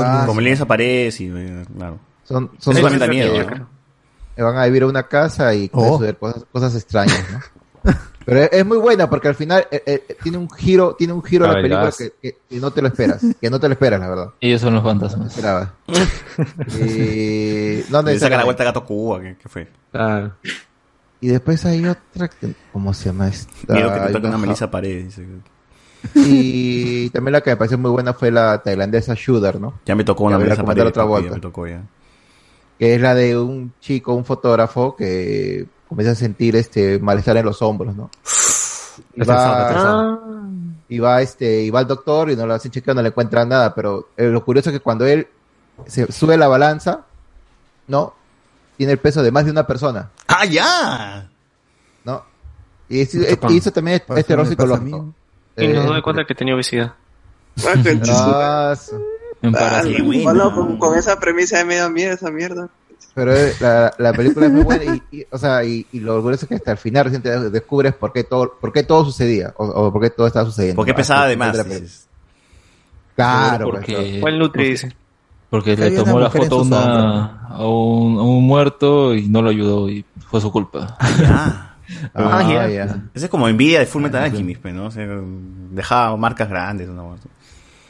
Ah, 0.06 0.22
Como 0.26 0.40
Paredes 0.66 1.20
y, 1.20 1.26
eh, 1.26 1.64
claro. 1.76 1.98
Son, 2.24 2.50
son 2.58 2.72
Eso 2.76 2.82
dos 2.88 2.98
también 2.98 3.00
da 3.00 3.06
miedo, 3.08 3.34
van 4.44 4.56
a 4.56 4.64
vivir 4.66 4.84
a 4.84 4.86
una 4.86 5.02
casa 5.02 5.52
y 5.54 5.68
pueden 5.68 5.90
Oh. 5.90 5.94
suceder 5.94 6.16
cosas, 6.18 6.44
cosas 6.52 6.74
extrañas, 6.76 7.24
¿no? 7.84 7.90
Pero 8.24 8.40
es, 8.52 8.66
muy 8.66 8.76
buena 8.78 9.08
porque 9.08 9.28
al 9.28 9.34
final 9.34 9.66
eh, 9.70 9.82
eh, 9.86 10.16
tiene 10.22 10.36
un 10.38 10.48
giro, 10.50 10.94
tiene 10.94 11.12
un 11.12 11.22
giro 11.22 11.46
a 11.46 11.48
la 11.48 11.54
Ah, 11.54 11.56
el 11.58 11.62
película 11.62 11.90
que, 11.96 12.12
que- 12.20 12.36
que 12.48 12.60
no 12.60 12.70
te 12.70 12.82
lo 12.82 12.88
esperas, 12.88 13.22
que 13.40 13.50
no 13.50 13.58
te 13.58 13.66
lo 13.68 13.72
esperas, 13.72 13.98
la 14.00 14.08
verdad. 14.08 14.30
Ellos 14.40 14.60
son 14.60 14.74
los 14.74 14.82
No 14.84 14.90
fantasmas. 14.90 15.28
esperaba. 15.30 15.74
y, 16.78 17.82
no 17.90 18.02
Le 18.02 18.18
saca 18.18 18.36
la 18.36 18.44
vuelta 18.44 18.62
a 18.62 18.66
Gato 18.66 18.84
Cuba, 18.84 19.20
¿qué, 19.20 19.36
qué 19.42 19.48
fue? 19.48 19.68
y 21.22 21.28
después 21.28 21.64
hay 21.66 21.84
otra, 21.86 22.28
que- 22.28 22.54
¿cómo 22.72 22.94
se 22.94 23.06
llama 23.06 23.28
esta? 23.28 23.74
Miedo 23.74 23.92
que 23.92 24.00
te 24.00 24.12
toque 24.12 24.26
una 24.26 24.38
Melissa 24.38 24.70
Paredes. 24.70 25.16
dice. 25.16 25.26
Y 26.14 27.10
también 27.10 27.32
la 27.32 27.40
que 27.42 27.50
me 27.50 27.56
pareció 27.56 27.76
muy 27.78 27.90
buena 27.90 28.14
fue 28.14 28.30
la 28.30 28.62
tailandesa 28.62 29.14
Shooter, 29.16 29.60
¿no? 29.60 29.80
Ya 29.84 29.94
me 29.94 30.04
tocó 30.04 30.24
una 30.24 30.38
Melissa 30.38 30.64
Paredes. 30.64 30.88
otra 30.88 31.04
vuelta. 31.04 31.28
ya 31.30 31.34
me 31.34 31.40
tocó 31.40 31.66
ya. 31.66 31.82
que 32.78 32.94
es 32.94 33.00
la 33.00 33.14
de 33.14 33.36
un 33.38 33.72
chico, 33.80 34.14
un 34.14 34.24
fotógrafo 34.24 34.96
que 34.96 35.66
comienza 35.90 36.12
a 36.12 36.14
sentir 36.14 36.54
este 36.56 36.98
malestar 37.00 37.36
en 37.36 37.44
los 37.44 37.60
hombros, 37.60 37.94
¿no? 37.94 38.08
Y 39.14 39.22
va, 39.24 39.62
estresado. 39.62 40.20
y 40.88 40.98
va 40.98 41.22
este, 41.22 41.62
y 41.62 41.70
va 41.70 41.80
al 41.80 41.86
doctor 41.86 42.30
y 42.30 42.36
no 42.36 42.46
lo 42.46 42.54
hacen 42.54 42.70
chequeo, 42.70 42.94
no 42.94 43.00
le 43.02 43.08
encuentran 43.08 43.48
nada, 43.48 43.74
pero 43.74 44.08
eh, 44.16 44.26
lo 44.28 44.44
curioso 44.44 44.68
es 44.70 44.74
que 44.76 44.80
cuando 44.80 45.06
él 45.06 45.26
se 45.86 46.10
sube 46.12 46.36
la 46.36 46.48
balanza, 46.48 47.00
¿no? 47.88 48.14
Tiene 48.76 48.92
el 48.92 48.98
peso 48.98 49.22
de 49.22 49.32
más 49.32 49.44
de 49.46 49.50
una 49.50 49.66
persona, 49.66 50.10
¡Ah, 50.28 50.44
ya! 50.44 51.28
¿no? 52.04 52.24
Y, 52.88 53.00
es- 53.00 53.14
eh, 53.14 53.38
y 53.48 53.56
eso 53.58 53.72
también 53.72 53.96
es, 54.06 54.18
es 54.18 54.26
terror 54.26 54.46
me 54.48 54.54
pasa 54.56 54.74
a 54.74 54.76
psicológico. 54.78 55.14
Y 55.56 55.66
no 55.66 55.74
Eh, 55.74 55.80
me 55.80 55.86
doy 55.86 56.02
cuenta 56.02 56.24
que 56.24 56.34
tenía 56.34 56.54
obesidad. 56.54 56.92
ah, 58.08 58.74
Ah, 59.42 59.82
con, 60.54 60.76
con 60.78 60.98
esa 60.98 61.18
premisa 61.18 61.64
me 61.64 61.76
da 61.76 61.88
miedo 61.88 62.12
esa 62.12 62.30
mierda. 62.30 62.68
Pero 63.14 63.34
eh, 63.36 63.52
la, 63.60 63.92
la 63.98 64.12
película 64.12 64.46
es 64.46 64.52
muy 64.52 64.62
buena 64.62 64.84
y, 65.10 65.18
y, 65.18 65.24
o 65.30 65.36
sea, 65.38 65.64
y, 65.64 65.84
y 65.92 66.00
lo 66.00 66.22
curioso 66.22 66.44
es 66.44 66.48
que 66.48 66.54
hasta 66.54 66.72
el 66.72 66.78
final 66.78 67.04
recién 67.04 67.22
te 67.22 67.50
descubres 67.50 67.94
por 67.94 68.12
qué 68.12 68.24
todo, 68.24 68.54
por 68.60 68.72
qué 68.72 68.82
todo 68.84 69.04
sucedía 69.04 69.52
o, 69.56 69.64
o 69.66 69.92
por 69.92 70.00
qué 70.02 70.10
todo 70.10 70.26
estaba 70.26 70.46
sucediendo. 70.46 70.76
¿Por 70.76 70.84
qué 70.84 70.92
Hasta 70.92 71.00
pesaba 71.02 71.24
el 71.24 71.30
de 71.30 71.36
más? 71.36 71.56
la 71.56 71.64
película. 71.64 71.80
dices? 71.80 72.06
Claro, 73.16 73.70
porque, 73.70 74.18
¿Cuál 74.20 74.38
Nutri 74.38 74.70
dice? 74.70 74.92
porque 75.50 75.76
le 75.76 75.88
una 75.90 76.04
tomó 76.04 76.20
la 76.20 76.30
foto 76.30 76.60
a, 76.60 76.62
una, 76.62 77.48
un, 77.58 78.18
a 78.18 78.22
un 78.22 78.46
muerto 78.46 79.14
y 79.14 79.28
no 79.28 79.42
lo 79.42 79.50
ayudó 79.50 79.88
y 79.90 80.04
fue 80.30 80.40
su 80.40 80.50
culpa. 80.52 80.96
Ah, 81.00 81.66
Ah, 82.14 82.42
ya. 82.48 82.68
ya. 82.68 82.84
Ese 83.12 83.24
es 83.24 83.30
como 83.30 83.48
envidia 83.48 83.80
de 83.80 83.86
Full 83.86 84.00
Metal 84.02 84.22
Alchemist, 84.22 84.62
pues, 84.62 84.72
¿no? 84.72 84.86
O 84.86 84.90
sea, 84.92 85.08
dejaba 85.72 86.16
marcas 86.16 86.48
grandes. 86.48 86.88
¿no? 86.88 87.16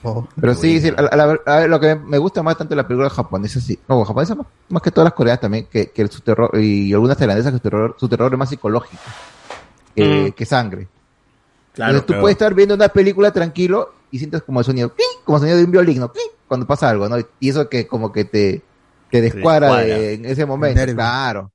Oh. 0.02 0.26
Pero 0.40 0.54
sí, 0.54 0.80
sí, 0.80 0.88
a- 0.88 1.00
a 1.00 1.16
la- 1.16 1.38
a 1.44 1.56
ver, 1.58 1.68
lo 1.68 1.78
que 1.78 1.94
me 1.94 2.16
gusta 2.18 2.42
más 2.42 2.56
tanto 2.56 2.70
de 2.74 2.76
la 2.76 2.86
película 2.88 3.10
japonesa, 3.10 3.60
sí, 3.60 3.78
no, 3.86 4.02
japonesa 4.04 4.34
más, 4.34 4.46
más 4.70 4.82
que 4.82 4.90
todas 4.90 5.04
las 5.06 5.12
coreanas 5.12 5.40
también, 5.40 5.66
que, 5.70 5.90
que 5.90 6.06
su 6.08 6.20
terror, 6.22 6.50
y 6.58 6.92
algunas 6.94 7.18
tailandesas 7.18 7.52
que 7.52 7.58
su 7.58 7.62
terror, 7.62 7.96
su 7.98 8.08
terror 8.08 8.32
es 8.32 8.38
más 8.38 8.48
psicológico 8.48 9.02
que, 9.94 10.04
Mm. 10.04 10.32
que 10.32 10.46
sangre. 10.46 10.88
Claro, 11.74 11.90
Entonces 11.92 12.06
tú 12.06 12.12
pero- 12.14 12.20
puedes 12.22 12.34
estar 12.36 12.54
viendo 12.54 12.74
una 12.74 12.88
película 12.88 13.30
tranquilo 13.30 13.92
y 14.10 14.18
sientes 14.18 14.42
como 14.42 14.60
el 14.60 14.64
sonido, 14.66 14.88
¡ping! 14.94 15.22
como 15.24 15.36
el 15.36 15.40
sonido 15.42 15.58
de 15.58 15.64
un 15.64 15.70
violín, 15.70 16.02
cuando 16.48 16.66
pasa 16.66 16.88
algo, 16.88 17.08
¿no? 17.08 17.16
Y 17.38 17.48
eso 17.50 17.68
que 17.68 17.86
como 17.86 18.10
que 18.10 18.24
te, 18.24 18.62
te 19.10 19.20
descuadra 19.20 19.68
descuadra. 19.68 19.98
de- 19.98 20.14
en 20.14 20.24
ese 20.24 20.46
momento, 20.46 20.80
claro. 20.94 21.52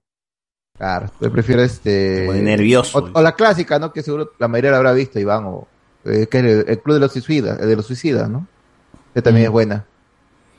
Claro, 0.77 1.09
yo 1.21 1.31
prefiero 1.31 1.61
este... 1.63 2.19
Te 2.21 2.25
pone 2.27 2.41
nervioso. 2.41 2.97
O, 2.99 3.09
o 3.19 3.21
la 3.21 3.31
clásica, 3.33 3.79
¿no? 3.79 3.93
Que 3.93 4.03
seguro 4.03 4.33
la 4.37 4.47
mayoría 4.49 4.71
la 4.71 4.77
habrá 4.77 4.91
visto, 4.91 5.19
Iván, 5.19 5.45
o 5.45 5.67
eh, 6.05 6.27
que 6.29 6.37
es 6.39 6.43
el, 6.43 6.65
el 6.67 6.79
Club 6.79 6.95
de 6.95 6.99
los 7.01 7.11
Suicidas, 7.11 7.59
el 7.59 7.67
de 7.69 7.75
los 7.75 7.85
Suicidas, 7.85 8.29
¿no? 8.29 8.47
Que 9.13 9.21
también 9.21 9.45
es 9.45 9.51
buena. 9.51 9.85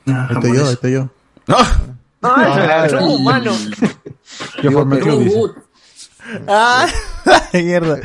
Ah, 0.07 0.29
estoy 0.31 0.55
yo, 0.55 0.71
estoy 0.71 0.91
yo. 0.93 1.09
¡Ah, 1.47 1.79
no, 2.21 3.19
mano! 3.19 3.51
Yo 4.61 4.71
formé 4.71 4.97
el 4.97 5.03
club. 5.03 5.55
¡Ah! 6.47 6.87
mierda! 7.53 7.99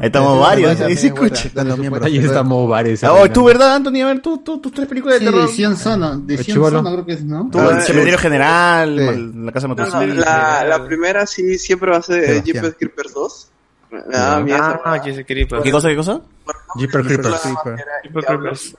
Ahí 0.00 0.06
estamos 0.06 0.40
varios, 0.40 0.80
ahí 0.80 0.92
es 0.92 1.00
se 1.00 1.06
escucha. 1.08 1.50
Dando 1.54 1.76
miembros. 1.76 2.04
Ahí 2.04 2.18
estamos 2.18 2.68
varios. 2.68 3.02
Oh, 3.04 3.28
tú, 3.30 3.44
¿verdad, 3.44 3.76
Anthony? 3.76 4.00
A 4.02 4.06
ver, 4.06 4.20
tú, 4.22 4.38
tú, 4.38 4.60
tus 4.60 4.72
tres 4.72 4.86
películas 4.88 5.18
de 5.20 5.26
Sí, 5.26 5.32
terror. 5.32 5.48
de 5.48 5.54
Sion 5.54 5.76
Sono, 5.76 6.18
de 6.18 6.34
El 6.34 6.44
Sion. 6.44 6.70
Sono 6.70 6.92
creo 6.92 7.06
que 7.06 7.12
es, 7.12 7.24
¿no? 7.24 7.48
Tú, 7.50 7.58
Ah, 7.60 7.76
el 7.76 7.82
cementerio 7.82 8.18
general, 8.18 9.44
la 9.46 9.52
casa 9.52 9.68
de 9.68 9.74
No, 9.74 9.86
no, 9.86 10.14
la, 10.14 10.64
la 10.64 10.84
primera 10.84 11.26
sí 11.26 11.58
siempre 11.58 11.90
va 11.90 11.98
a 11.98 12.02
ser. 12.02 12.42
Jeepers 12.42 12.74
Creepers 12.78 13.14
2. 13.14 13.48
Me 13.90 14.00
da 14.16 14.40
miedo. 14.40 14.80
Ah, 14.84 14.98
Jesse 15.02 15.24
Creeper. 15.26 15.62
¿Qué 15.62 15.70
cosa, 15.72 15.88
qué 15.88 15.96
cosa? 15.96 16.20
Jeepers 16.76 17.06
Creepers. 17.06 17.40
Creeper. 17.40 17.84
Creeper, 18.02 18.24
Creepers. 18.24 18.76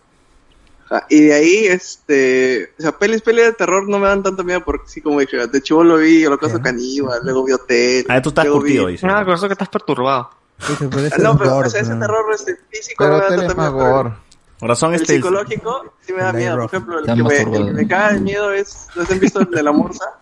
Y 1.09 1.21
de 1.25 1.33
ahí, 1.33 1.65
este, 1.67 2.73
o 2.79 2.81
sea, 2.81 2.91
pelis, 2.93 3.21
pelis 3.21 3.45
de 3.45 3.53
terror 3.53 3.87
no 3.87 3.99
me 3.99 4.07
dan 4.07 4.23
tanto 4.23 4.43
miedo 4.43 4.61
porque 4.65 4.87
sí, 4.87 5.01
como 5.01 5.19
dije, 5.19 5.45
de 5.45 5.61
chivo 5.61 5.83
lo 5.83 5.97
vi, 5.97 6.25
Holocausto 6.25 6.59
Caníbal, 6.61 7.19
luego 7.23 7.43
vi 7.45 7.53
Hotel. 7.53 8.05
Ah, 8.09 8.19
tú 8.21 8.29
estás 8.29 8.47
curtido, 8.47 8.87
vi- 8.87 8.93
dice. 8.93 9.05
Ah, 9.07 9.23
con 9.23 9.35
eso 9.35 9.45
que 9.47 9.53
estás 9.53 9.69
perturbado. 9.69 10.31
Ah, 10.61 11.17
No, 11.19 11.37
pero 11.37 11.51
o 11.51 11.55
gore, 11.57 11.69
sea, 11.69 11.81
ese 11.81 11.95
terror 11.95 12.25
este, 12.33 12.57
físico 12.71 12.95
Pero 13.03 13.17
no 13.19 13.19
me 13.19 13.47
da 13.47 13.53
más 13.53 13.73
miedo. 13.73 14.15
Por 14.59 14.67
razón, 14.69 14.93
El 14.93 15.01
este. 15.01 15.15
psicológico 15.15 15.93
sí 16.01 16.11
me 16.11 16.21
da 16.23 16.31
El 16.31 16.35
miedo. 16.37 16.55
Por 16.57 16.65
ejemplo, 16.65 16.99
el 16.99 17.05
que, 17.05 17.11
me, 17.11 17.17
el 17.17 17.23
masturbado. 17.23 17.65
que 17.67 17.71
me 17.71 17.87
caga 17.87 18.13
de 18.13 18.19
miedo 18.19 18.51
es, 18.51 18.87
¿no 18.95 19.03
han 19.09 19.19
visto 19.19 19.39
el 19.41 19.51
de 19.51 19.63
la 19.63 19.71
morsa? 19.71 20.18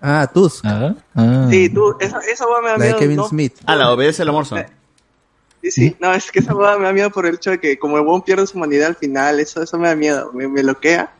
Ah, 0.00 0.30
Tusk. 0.32 0.64
Ah, 0.64 0.94
ah. 1.14 1.46
Sí, 1.50 1.68
tú, 1.68 1.96
esa, 2.00 2.18
esa 2.20 2.46
hueá 2.46 2.60
me 2.60 2.68
da 2.68 2.78
La 2.78 2.84
de 2.84 2.90
miedo. 2.90 2.98
Kevin 2.98 3.16
¿no? 3.16 3.28
Smith. 3.28 3.54
Ah, 3.64 3.76
la 3.76 3.92
obedece 3.92 4.22
el 4.22 4.28
amor. 4.28 4.46
Sí, 5.62 5.70
sí, 5.70 5.96
no, 6.00 6.12
es 6.12 6.30
que 6.30 6.40
esa 6.40 6.54
hueá 6.54 6.76
me 6.78 6.84
da 6.84 6.92
miedo 6.92 7.10
por 7.10 7.26
el 7.26 7.36
hecho 7.36 7.50
de 7.50 7.60
que 7.60 7.78
como 7.78 7.96
el 7.96 8.02
huevón 8.02 8.22
pierde 8.22 8.46
su 8.46 8.56
humanidad 8.56 8.88
al 8.88 8.96
final, 8.96 9.40
eso, 9.40 9.62
eso 9.62 9.78
me 9.78 9.88
da 9.88 9.96
miedo, 9.96 10.30
me, 10.32 10.46
me 10.48 10.62
bloquea. 10.62 11.12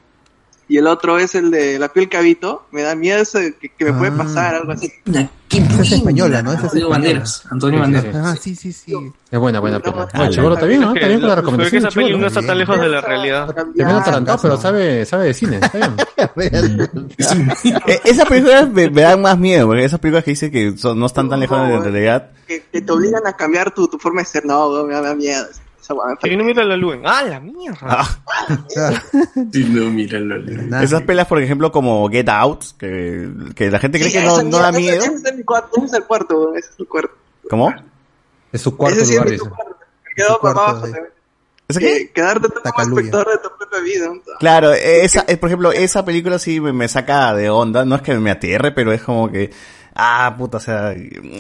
Y 0.68 0.78
el 0.78 0.86
otro 0.88 1.18
es 1.18 1.34
el 1.36 1.52
de 1.52 1.78
la 1.78 1.88
piel 1.92 2.08
cabito, 2.08 2.66
me 2.72 2.82
da 2.82 2.96
miedo 2.96 3.20
eso 3.22 3.38
que, 3.60 3.68
que 3.78 3.84
me 3.84 3.92
puede 3.92 4.10
Ah. 4.12 4.16
pasar, 4.18 4.54
algo 4.56 4.72
así. 4.72 4.92
Esa 5.48 5.82
es 5.82 5.92
española, 5.92 6.42
¿no? 6.42 6.52
Esa 6.52 6.66
es 6.66 6.72
Antonio 6.72 6.86
española. 6.86 6.88
Banderas. 6.90 7.42
Antonio 7.50 7.80
Banderas. 7.80 8.16
Ah, 8.16 8.36
sí, 8.40 8.56
sí, 8.56 8.72
sí. 8.72 8.92
Es 9.30 9.38
buena, 9.38 9.60
buena. 9.60 9.80
Ah, 10.12 10.24
el 10.24 10.30
chivolo 10.30 10.54
está 10.54 10.66
bien, 10.66 10.80
¿no? 10.80 10.92
Está 10.92 11.06
bien 11.06 11.20
con 11.20 11.28
la 11.28 11.36
Pero 11.36 11.46
es 11.62 11.70
que 11.70 11.78
recomendación. 11.78 11.82
esa 11.86 11.88
chibolo. 11.90 12.18
no 12.18 12.26
está 12.26 12.42
tan 12.42 12.58
lejos 12.58 12.80
de 12.80 12.88
la 12.88 13.00
realidad. 13.00 13.54
Veo 13.76 13.88
atarantado, 13.96 14.38
pero 14.42 14.56
sabe, 14.60 15.06
sabe 15.06 15.26
de 15.26 15.34
cine. 15.34 15.60
Está 15.62 15.78
bien. 15.78 16.90
Eh, 17.86 18.00
esas 18.04 18.26
películas 18.28 18.68
me, 18.70 18.90
me 18.90 19.02
dan 19.02 19.22
más 19.22 19.38
miedo, 19.38 19.66
porque 19.68 19.84
esas 19.84 20.00
películas 20.00 20.24
que 20.24 20.30
dicen 20.32 20.50
que 20.50 20.76
son- 20.76 20.98
no 20.98 21.06
están 21.06 21.28
tan 21.28 21.40
lejos 21.40 21.60
de 21.60 21.74
la 21.74 21.80
realidad. 21.80 22.30
Que, 22.46 22.62
que 22.72 22.80
te 22.80 22.92
obligan 22.92 23.26
a 23.26 23.32
cambiar 23.34 23.72
tu, 23.72 23.88
tu 23.88 23.98
forma 23.98 24.20
de 24.22 24.26
ser, 24.26 24.44
no, 24.46 24.84
me 24.84 24.94
da 24.94 25.14
miedo. 25.14 25.46
Y 26.24 26.36
no 26.36 26.44
mira 26.44 26.64
la 26.64 26.76
luz. 26.76 26.96
¡Ah, 27.04 27.22
la 27.22 27.40
mierda! 27.40 27.78
Ah, 27.82 28.18
no, 29.34 29.90
míralo. 29.90 30.36
esas 30.82 31.02
pelas, 31.02 31.26
por 31.26 31.40
ejemplo, 31.42 31.70
como 31.70 32.08
Get 32.08 32.28
Out, 32.28 32.64
que, 32.78 33.28
que 33.54 33.70
la 33.70 33.78
gente 33.78 33.98
cree 33.98 34.10
Sí, 34.10 34.18
que 34.18 34.24
no, 34.24 34.42
no 34.42 34.58
da 34.58 34.72
miedo. 34.72 34.98
Ese 34.98 35.14
ese 35.14 35.28
es 35.28 35.36
mi 35.36 35.44
cuarto, 35.44 35.76
ese 35.76 35.86
es 35.86 35.92
el 35.94 36.04
cuarto, 36.04 36.54
ese 36.54 36.70
es 36.70 36.78
el 36.78 36.88
cuarto. 36.88 37.14
¿Cómo? 37.48 37.74
Es 38.52 38.62
su 38.62 38.76
cuarto 38.76 38.96
Ese 38.96 39.06
sí 39.06 39.12
es 39.12 39.18
lugar, 39.18 39.32
mi 39.32 39.38
cuarto. 39.38 39.76
Me 40.04 40.14
quedo 40.14 40.40
para 40.40 40.52
abajo 40.52 40.80
también. 40.82 41.06
¿Esa 41.68 41.80
Que, 41.80 42.10
quedarte 42.12 42.48
tú 42.48 42.60
como 42.62 42.82
espectador 42.82 43.28
de 43.28 43.38
tu 43.38 43.56
propia 43.56 43.80
vida. 43.80 44.06
¿no? 44.06 44.20
Claro, 44.38 44.72
esa, 44.72 45.24
eh, 45.26 45.36
por 45.36 45.48
ejemplo, 45.48 45.72
esa 45.72 46.04
película 46.04 46.38
sí 46.38 46.60
me, 46.60 46.72
me 46.72 46.88
saca 46.88 47.34
de 47.34 47.50
onda. 47.50 47.84
No 47.84 47.96
es 47.96 48.02
que 48.02 48.14
me 48.14 48.30
aterre, 48.30 48.72
pero 48.72 48.92
es 48.92 49.02
como 49.02 49.30
que, 49.30 49.50
ah, 49.96 50.34
puta, 50.36 50.58
o 50.58 50.60
sea, 50.60 50.94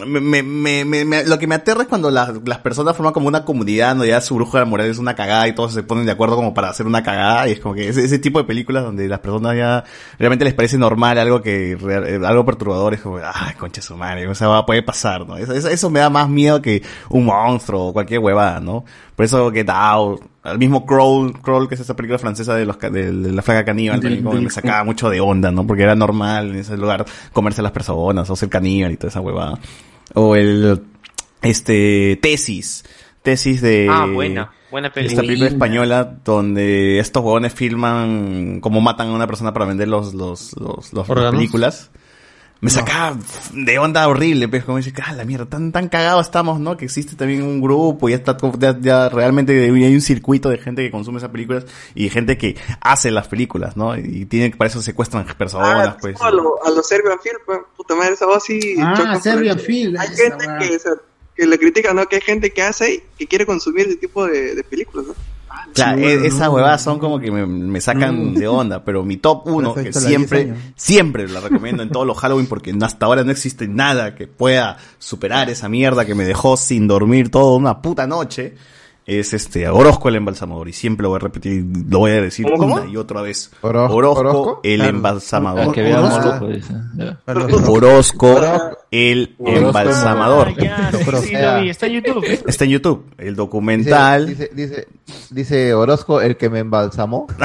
me, 0.06 0.42
me, 0.42 0.84
me, 0.84 1.04
me- 1.04 1.24
lo 1.24 1.38
que 1.38 1.46
me 1.46 1.54
aterra 1.54 1.82
es 1.82 1.88
cuando 1.88 2.10
las, 2.10 2.30
las 2.44 2.58
personas 2.58 2.96
forman 2.96 3.12
como 3.12 3.28
una 3.28 3.44
comunidad, 3.44 3.90
donde 3.90 4.08
ya 4.08 4.20
su 4.20 4.34
bruja 4.34 4.64
moral 4.64 4.88
es 4.88 4.98
una 4.98 5.14
cagada 5.14 5.46
y 5.48 5.54
todos 5.54 5.72
se 5.72 5.82
ponen 5.82 6.06
de 6.06 6.12
acuerdo 6.12 6.36
como 6.36 6.54
para 6.54 6.70
hacer 6.70 6.86
una 6.86 7.02
cagada. 7.02 7.48
Y 7.48 7.52
es 7.52 7.60
como 7.60 7.74
que 7.74 7.88
ese, 7.88 8.18
tipo 8.18 8.38
de 8.38 8.44
películas 8.44 8.84
donde 8.84 9.08
las 9.08 9.20
personas 9.20 9.56
ya 9.56 9.84
realmente 10.18 10.44
les 10.44 10.54
parece 10.54 10.78
normal 10.78 11.18
algo 11.18 11.42
que, 11.42 11.72
eh, 11.72 12.20
algo 12.24 12.44
perturbador, 12.44 12.94
es 12.94 13.00
como, 13.00 13.18
ah, 13.18 13.54
concha 13.58 13.82
su 13.82 13.96
madre, 13.96 14.26
o 14.28 14.34
sea, 14.34 14.64
puede 14.66 14.82
pasar, 14.82 15.26
¿no? 15.26 15.36
Eso, 15.36 15.52
eso 15.52 15.90
me 15.90 16.00
da 16.00 16.10
más 16.10 16.28
miedo 16.28 16.62
que 16.62 16.82
un 17.10 17.26
monstruo 17.26 17.88
o 17.88 17.92
cualquier 17.92 18.20
huevada, 18.20 18.60
¿no? 18.60 18.84
Por 19.16 19.24
eso 19.24 19.50
Get 19.50 19.68
Out, 19.70 20.20
el 20.44 20.58
mismo 20.58 20.84
Crawl, 20.86 21.40
Crawl, 21.40 21.68
que 21.68 21.74
es 21.74 21.80
esa 21.80 21.96
película 21.96 22.18
francesa 22.18 22.54
de, 22.54 22.66
los, 22.66 22.76
ca- 22.76 22.90
de, 22.90 23.10
de 23.10 23.32
la 23.32 23.40
flaca 23.42 23.64
caníbal, 23.64 23.98
Del- 24.00 24.22
del- 24.36 24.42
me 24.44 24.50
sacaba 24.50 24.84
mucho 24.84 25.08
de 25.10 25.20
onda, 25.20 25.50
¿no? 25.50 25.66
Porque 25.66 25.82
era 25.84 25.94
normal 25.96 26.50
en 26.50 26.56
ese 26.56 26.76
lugar 26.76 27.04
comerse 27.32 27.62
a 27.62 27.64
las 27.64 27.72
personas, 27.72 28.28
o 28.28 28.36
ser 28.36 28.50
caníbal 28.50 28.92
y 28.92 28.96
toda 28.98 29.08
esa 29.08 29.20
huevada. 29.22 29.58
O 30.14 30.36
el, 30.36 30.82
este, 31.42 32.18
Tesis, 32.20 32.84
Tesis 33.22 33.60
de... 33.62 33.88
Ah, 33.90 34.06
buena. 34.12 34.52
Buena 34.70 34.92
peli. 34.92 35.06
Esta 35.08 35.22
película 35.22 35.48
española 35.48 36.18
donde 36.24 36.98
estos 36.98 37.22
huevones 37.22 37.54
filman 37.54 38.58
cómo 38.60 38.80
matan 38.80 39.08
a 39.08 39.12
una 39.14 39.26
persona 39.26 39.52
para 39.52 39.64
vender 39.64 39.88
los, 39.88 40.12
los, 40.14 40.54
los, 40.60 40.92
los- 40.92 41.08
las 41.08 41.32
películas. 41.32 41.90
Me 42.60 42.70
sacaba 42.70 43.18
de 43.52 43.78
onda 43.78 44.08
horrible, 44.08 44.48
pues, 44.48 44.64
como 44.64 44.78
dice, 44.78 44.92
ah, 45.04 45.12
la 45.12 45.24
mierda, 45.24 45.44
tan, 45.46 45.72
tan 45.72 45.88
cagados 45.88 46.26
estamos, 46.26 46.58
¿no? 46.58 46.76
Que 46.76 46.86
existe 46.86 47.14
también 47.14 47.42
un 47.42 47.60
grupo 47.60 48.08
y 48.08 48.12
ya 48.12 48.16
está, 48.18 48.36
ya, 48.58 48.76
ya 48.80 49.08
realmente 49.10 49.52
hay 49.64 49.94
un 49.94 50.00
circuito 50.00 50.48
de 50.48 50.58
gente 50.58 50.82
que 50.82 50.90
consume 50.90 51.18
esas 51.18 51.30
películas 51.30 51.66
y 51.94 52.08
gente 52.08 52.38
que 52.38 52.56
hace 52.80 53.10
las 53.10 53.28
películas, 53.28 53.76
¿no? 53.76 53.96
Y 53.96 54.24
tiene 54.24 54.56
para 54.56 54.68
eso 54.70 54.80
secuestran 54.80 55.26
personas, 55.36 55.88
Ah, 55.88 55.96
pues. 56.00 56.20
a 56.20 56.30
los 56.30 56.46
a 56.64 56.70
los 56.70 56.88
Serbian 56.88 57.18
Film, 57.20 57.36
pues, 57.44 57.58
puta 57.76 57.94
madre, 57.94 58.14
esa 58.14 58.26
voz 58.26 58.42
sí 58.44 58.76
Ah, 58.80 59.18
Serbian 59.22 59.58
Film, 59.58 59.96
Hay 59.98 60.08
gente 60.08 60.46
que, 60.58 60.76
o 60.76 60.78
sea, 60.78 60.92
que 61.36 61.46
le 61.46 61.58
critica, 61.58 61.92
¿no? 61.92 62.06
Que 62.06 62.16
hay 62.16 62.22
gente 62.22 62.50
que 62.50 62.62
hace 62.62 62.94
y 62.94 63.02
que 63.18 63.26
quiere 63.26 63.44
consumir 63.44 63.86
ese 63.86 63.96
tipo 63.96 64.26
de, 64.26 64.54
de 64.54 64.64
películas, 64.64 65.06
¿no? 65.08 65.14
Claro, 65.74 65.98
Sí, 65.98 66.04
e- 66.04 66.14
bueno, 66.14 66.24
esas 66.26 66.48
no. 66.48 66.54
huevadas 66.54 66.82
son 66.82 66.98
como 66.98 67.18
que 67.18 67.30
me, 67.30 67.44
me 67.46 67.80
sacan 67.80 68.34
de 68.34 68.48
onda, 68.48 68.84
pero 68.84 69.04
mi 69.04 69.16
top 69.16 69.46
uno, 69.46 69.74
Por 69.74 69.78
eso 69.78 69.82
que 69.82 69.88
está 69.90 70.00
la 70.00 70.08
siempre, 70.08 70.44
10 70.44 70.56
años. 70.58 70.72
siempre 70.76 71.28
la 71.28 71.40
recomiendo 71.40 71.82
en 71.82 71.90
todos 71.90 72.06
los 72.06 72.16
Halloween 72.18 72.46
porque 72.46 72.74
hasta 72.82 73.06
ahora 73.06 73.24
no 73.24 73.30
existe 73.30 73.68
nada 73.68 74.14
que 74.14 74.26
pueda 74.26 74.76
superar 74.98 75.50
esa 75.50 75.68
mierda 75.68 76.04
que 76.04 76.14
me 76.14 76.24
dejó 76.24 76.56
sin 76.56 76.86
dormir 76.88 77.30
toda 77.30 77.56
una 77.56 77.82
puta 77.82 78.06
noche, 78.06 78.54
es 79.06 79.32
este 79.34 79.68
Orozco 79.68 80.08
el 80.08 80.16
embalsamador 80.16 80.68
y 80.68 80.72
siempre 80.72 81.04
lo 81.04 81.10
voy 81.10 81.16
a 81.16 81.20
repetir 81.20 81.64
lo 81.88 82.00
voy 82.00 82.10
a 82.10 82.20
decir 82.20 82.44
¿Cómo, 82.46 82.58
cómo? 82.58 82.74
una 82.74 82.86
y 82.90 82.96
otra 82.96 83.20
vez. 83.22 83.52
Oro- 83.60 83.84
Orozco, 83.88 84.20
Orozco. 84.20 84.60
el 84.64 84.80
embalsamador. 84.80 85.72
Orozco. 87.26 87.72
Orozco, 87.72 88.78
el 88.90 89.34
embalsamador. 89.38 90.48
Ah, 90.48 90.54
ya, 90.56 90.92
sí, 90.92 91.04
sí, 91.28 91.32
lo 91.34 91.60
vi, 91.60 91.68
está 91.70 91.86
en 91.86 91.92
YouTube. 91.92 92.24
Está 92.46 92.64
en 92.64 92.70
YouTube, 92.70 93.04
el 93.18 93.34
documental. 93.36 94.26
Dice, 94.26 94.50
dice, 94.54 94.88
dice, 95.06 95.28
dice 95.30 95.74
Orozco, 95.74 96.20
el 96.20 96.36
que 96.36 96.48
me 96.50 96.60
embalsamó. 96.60 97.26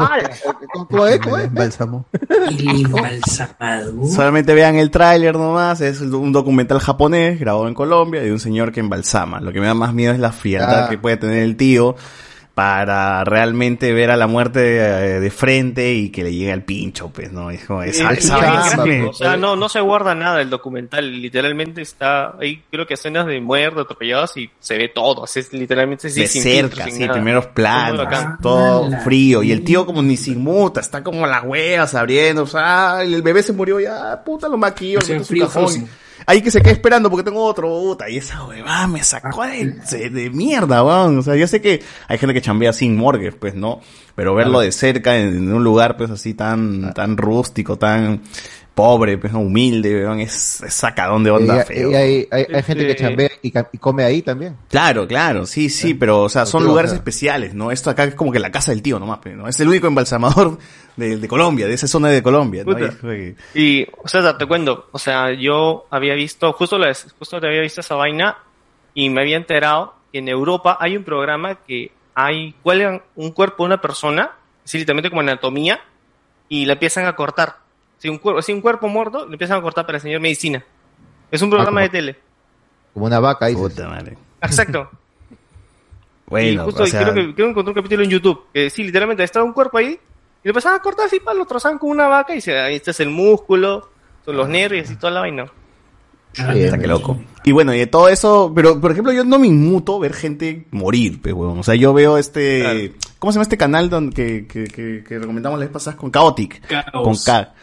Ah, 0.00 0.18
¿Cómo 0.88 1.06
es? 1.06 1.18
¿Cómo 1.18 1.36
es? 1.38 1.52
Bálsamo. 1.52 2.06
El 2.48 2.68
embalsamador. 2.68 4.06
Solamente 4.08 4.54
vean 4.54 4.76
el 4.76 4.90
tráiler 4.90 5.34
nomás, 5.36 5.80
es 5.80 6.00
un 6.00 6.32
documental 6.32 6.78
japonés 6.78 7.40
grabado 7.40 7.66
en 7.68 7.74
Colombia 7.74 8.20
de 8.20 8.32
un 8.32 8.38
señor 8.40 8.70
que 8.72 8.80
embalsama. 8.80 9.40
Lo 9.40 9.52
que 9.52 9.60
me 9.60 9.66
da 9.66 9.74
más 9.74 9.92
miedo 9.94 10.12
es 10.12 10.20
la 10.20 10.32
frialdad 10.32 10.84
Ah. 10.84 10.88
que 10.88 10.98
puede 10.98 11.16
tener 11.16 11.42
el 11.42 11.56
tío 11.56 11.96
para 12.58 13.22
realmente 13.22 13.92
ver 13.92 14.10
a 14.10 14.16
la 14.16 14.26
muerte 14.26 14.78
eh, 14.78 15.20
de 15.20 15.30
frente 15.30 15.94
y 15.94 16.10
que 16.10 16.24
le 16.24 16.34
llegue 16.34 16.50
al 16.50 16.64
pincho, 16.64 17.08
pues, 17.08 17.30
¿no? 17.30 17.52
Es 17.52 17.64
como 17.64 17.84
esa, 17.84 18.10
Eh, 18.10 18.16
esa 18.18 18.84
es 18.84 19.04
o 19.04 19.12
sea, 19.12 19.36
no, 19.36 19.54
no 19.54 19.68
se 19.68 19.78
guarda 19.78 20.16
nada 20.16 20.40
el 20.40 20.50
documental, 20.50 21.22
literalmente 21.22 21.82
está, 21.82 22.34
ahí 22.36 22.64
creo 22.68 22.84
que 22.84 22.94
escenas 22.94 23.26
de 23.26 23.40
muerte, 23.40 23.82
atropelladas 23.82 24.36
y 24.38 24.50
se 24.58 24.76
ve 24.76 24.88
todo, 24.88 25.22
así 25.22 25.38
es 25.38 25.52
literalmente 25.52 26.10
sí, 26.10 26.20
de 26.20 26.26
sin 26.26 26.42
cerca, 26.42 26.62
filtro, 26.62 26.84
sin 26.86 26.94
sí, 26.94 27.00
nada. 27.02 27.12
primeros 27.12 27.44
Es 27.44 27.50
planos, 27.52 28.08
todo 28.42 28.90
frío. 29.04 29.44
Y 29.44 29.52
el 29.52 29.62
tío 29.62 29.86
como 29.86 30.02
ni 30.02 30.16
se 30.16 30.32
inmuta, 30.32 30.80
está 30.80 31.04
como 31.04 31.28
las 31.28 31.44
huevas 31.44 31.94
abriendo, 31.94 32.42
o 32.42 32.46
sea, 32.48 33.04
el 33.04 33.22
bebé 33.22 33.44
se 33.44 33.52
murió 33.52 33.78
ya, 33.78 34.20
puta, 34.24 34.48
lo 34.48 34.56
maquillo, 34.56 34.98
en 35.08 35.20
su 35.20 35.26
frío, 35.26 35.46
cajón. 35.46 35.88
Ahí 36.26 36.42
que 36.42 36.50
se 36.50 36.60
quede 36.60 36.72
esperando 36.72 37.10
porque 37.10 37.24
tengo 37.24 37.44
otro, 37.44 37.68
puta, 37.68 38.08
y 38.10 38.18
esa 38.18 38.44
huevada 38.44 38.86
me 38.86 39.02
sacó 39.02 39.44
de, 39.44 39.76
de, 39.90 40.10
de 40.10 40.30
mierda, 40.30 40.82
weón. 40.82 41.18
O 41.18 41.22
sea, 41.22 41.36
yo 41.36 41.46
sé 41.46 41.60
que 41.60 41.82
hay 42.06 42.18
gente 42.18 42.34
que 42.34 42.42
chambea 42.42 42.72
sin 42.72 42.96
morgue, 42.96 43.32
pues, 43.32 43.54
¿no? 43.54 43.80
Pero 44.14 44.34
verlo 44.34 44.60
de 44.60 44.72
cerca 44.72 45.16
en, 45.16 45.28
en 45.28 45.52
un 45.52 45.62
lugar, 45.64 45.96
pues, 45.96 46.10
así 46.10 46.34
tan, 46.34 46.92
tan 46.92 47.16
rústico, 47.16 47.78
tan 47.78 48.22
pobre, 48.78 49.18
pues, 49.18 49.32
humilde, 49.34 50.06
es, 50.22 50.62
es 50.62 50.72
sacadón 50.72 51.24
de 51.24 51.32
onda 51.32 51.62
Y- 51.62 51.66
feo. 51.66 51.90
y 51.90 51.94
hay, 51.96 52.28
hay, 52.30 52.46
hay 52.54 52.62
gente 52.62 52.84
que 52.84 52.90
Este- 52.92 53.02
chambea 53.02 53.30
y, 53.42 53.50
come 53.80 54.04
ahí 54.04 54.22
también. 54.22 54.56
Claro, 54.68 55.08
claro, 55.08 55.46
sí, 55.46 55.68
sí, 55.68 55.94
pero, 55.94 56.22
o 56.22 56.28
sea, 56.28 56.46
son 56.46 56.64
lugares 56.64 56.92
especiales, 56.92 57.54
¿no? 57.54 57.72
Esto 57.72 57.90
acá 57.90 58.04
es 58.04 58.14
como 58.14 58.30
que 58.30 58.38
la 58.38 58.52
casa 58.52 58.70
del 58.70 58.80
tío 58.80 59.00
nomás, 59.00 59.18
pues, 59.20 59.34
¿no? 59.34 59.48
Es 59.48 59.58
el 59.58 59.66
único 59.66 59.88
embalsamador 59.88 60.58
de, 60.96 61.16
de 61.16 61.28
Colombia, 61.28 61.66
de 61.66 61.74
esa 61.74 61.88
zona 61.88 62.08
de 62.10 62.22
Colombia, 62.22 62.62
¿no? 62.64 62.76
Y 63.52 63.84
o 64.00 64.06
sea, 64.06 64.38
te 64.38 64.46
cuento, 64.46 64.86
o 64.92 64.98
sea, 65.00 65.32
yo 65.32 65.86
había 65.90 66.14
visto, 66.14 66.52
justo, 66.52 66.78
la, 66.78 66.94
justo 67.18 67.40
te 67.40 67.48
había 67.48 67.62
visto 67.62 67.80
esa 67.80 67.96
vaina 67.96 68.38
y 68.94 69.10
me 69.10 69.22
había 69.22 69.38
enterado 69.38 69.94
que 70.12 70.18
en 70.18 70.28
Europa 70.28 70.78
hay 70.80 70.96
un 70.96 71.02
programa 71.02 71.56
que 71.66 71.90
hay, 72.14 72.54
cuelgan 72.62 73.02
un 73.16 73.32
cuerpo 73.32 73.64
de 73.64 73.66
una 73.66 73.80
persona, 73.80 74.30
así 74.64 74.78
literalmente 74.78 75.10
como 75.10 75.22
anatomía, 75.22 75.80
y 76.48 76.64
la 76.64 76.74
empiezan 76.74 77.06
a 77.06 77.16
cortar. 77.16 77.56
Si 77.98 78.08
un, 78.08 78.18
cuerpo, 78.18 78.42
si 78.42 78.52
un 78.52 78.60
cuerpo 78.60 78.88
muerto, 78.88 79.26
le 79.26 79.32
empiezan 79.32 79.58
a 79.58 79.62
cortar 79.62 79.84
para 79.84 79.98
enseñar 79.98 80.20
medicina. 80.20 80.64
Es 81.30 81.42
un 81.42 81.50
programa 81.50 81.80
como- 81.80 81.82
de 81.82 81.88
tele. 81.88 82.16
Como 82.94 83.06
una 83.06 83.20
vaca, 83.20 83.46
dices. 83.46 83.62
Puta 83.62 83.88
madre. 83.88 84.16
Exacto. 84.40 84.88
y 85.30 86.30
Bueno, 86.30 86.64
justo 86.64 86.82
o 86.84 86.86
sea, 86.86 87.02
creo, 87.02 87.14
que, 87.14 87.34
creo 87.34 87.46
que 87.46 87.50
encontré 87.50 87.70
un 87.70 87.74
capítulo 87.74 88.04
en 88.04 88.10
YouTube 88.10 88.44
que 88.52 88.70
sí, 88.70 88.84
literalmente 88.84 89.22
estaba 89.24 89.44
un 89.44 89.52
cuerpo 89.52 89.78
ahí 89.78 89.98
y 90.44 90.48
lo 90.48 90.50
empezaban 90.50 90.78
a 90.78 90.82
cortar 90.82 91.06
así, 91.06 91.20
pa, 91.20 91.34
lo 91.34 91.44
trozaban 91.46 91.78
con 91.78 91.90
una 91.90 92.06
vaca 92.06 92.34
y 92.34 92.40
se, 92.40 92.56
ahí 92.56 92.76
este 92.76 92.92
es 92.92 93.00
el 93.00 93.10
músculo, 93.10 93.88
son 94.24 94.36
los 94.36 94.48
nervios 94.48 94.90
y 94.90 94.96
toda 94.96 95.12
la 95.12 95.20
vaina. 95.20 95.46
Puta, 96.32 96.78
qué 96.78 96.86
loco. 96.86 97.18
Y 97.44 97.52
bueno, 97.52 97.74
y 97.74 97.78
de 97.78 97.86
todo 97.86 98.08
eso, 98.08 98.52
pero 98.54 98.80
por 98.80 98.92
ejemplo, 98.92 99.12
yo 99.12 99.24
no 99.24 99.38
me 99.38 99.46
inmuto 99.48 99.98
ver 99.98 100.12
gente 100.12 100.66
morir, 100.70 101.20
pues, 101.20 101.34
weón. 101.34 101.58
O 101.58 101.62
sea, 101.62 101.74
yo 101.74 101.92
veo 101.92 102.18
este, 102.18 102.94
¿cómo 103.18 103.32
se 103.32 103.36
llama 103.36 103.42
este 103.42 103.56
canal 103.56 103.90
donde, 103.90 104.14
que, 104.14 104.46
que, 104.46 104.64
que, 104.64 105.04
que 105.06 105.18
recomendamos 105.18 105.58
la 105.58 105.64
vez 105.66 105.72
pasada 105.72 105.96
con 105.96 106.10
Chaotic? 106.10 106.62
Con 106.92 107.16
K. 107.16 107.54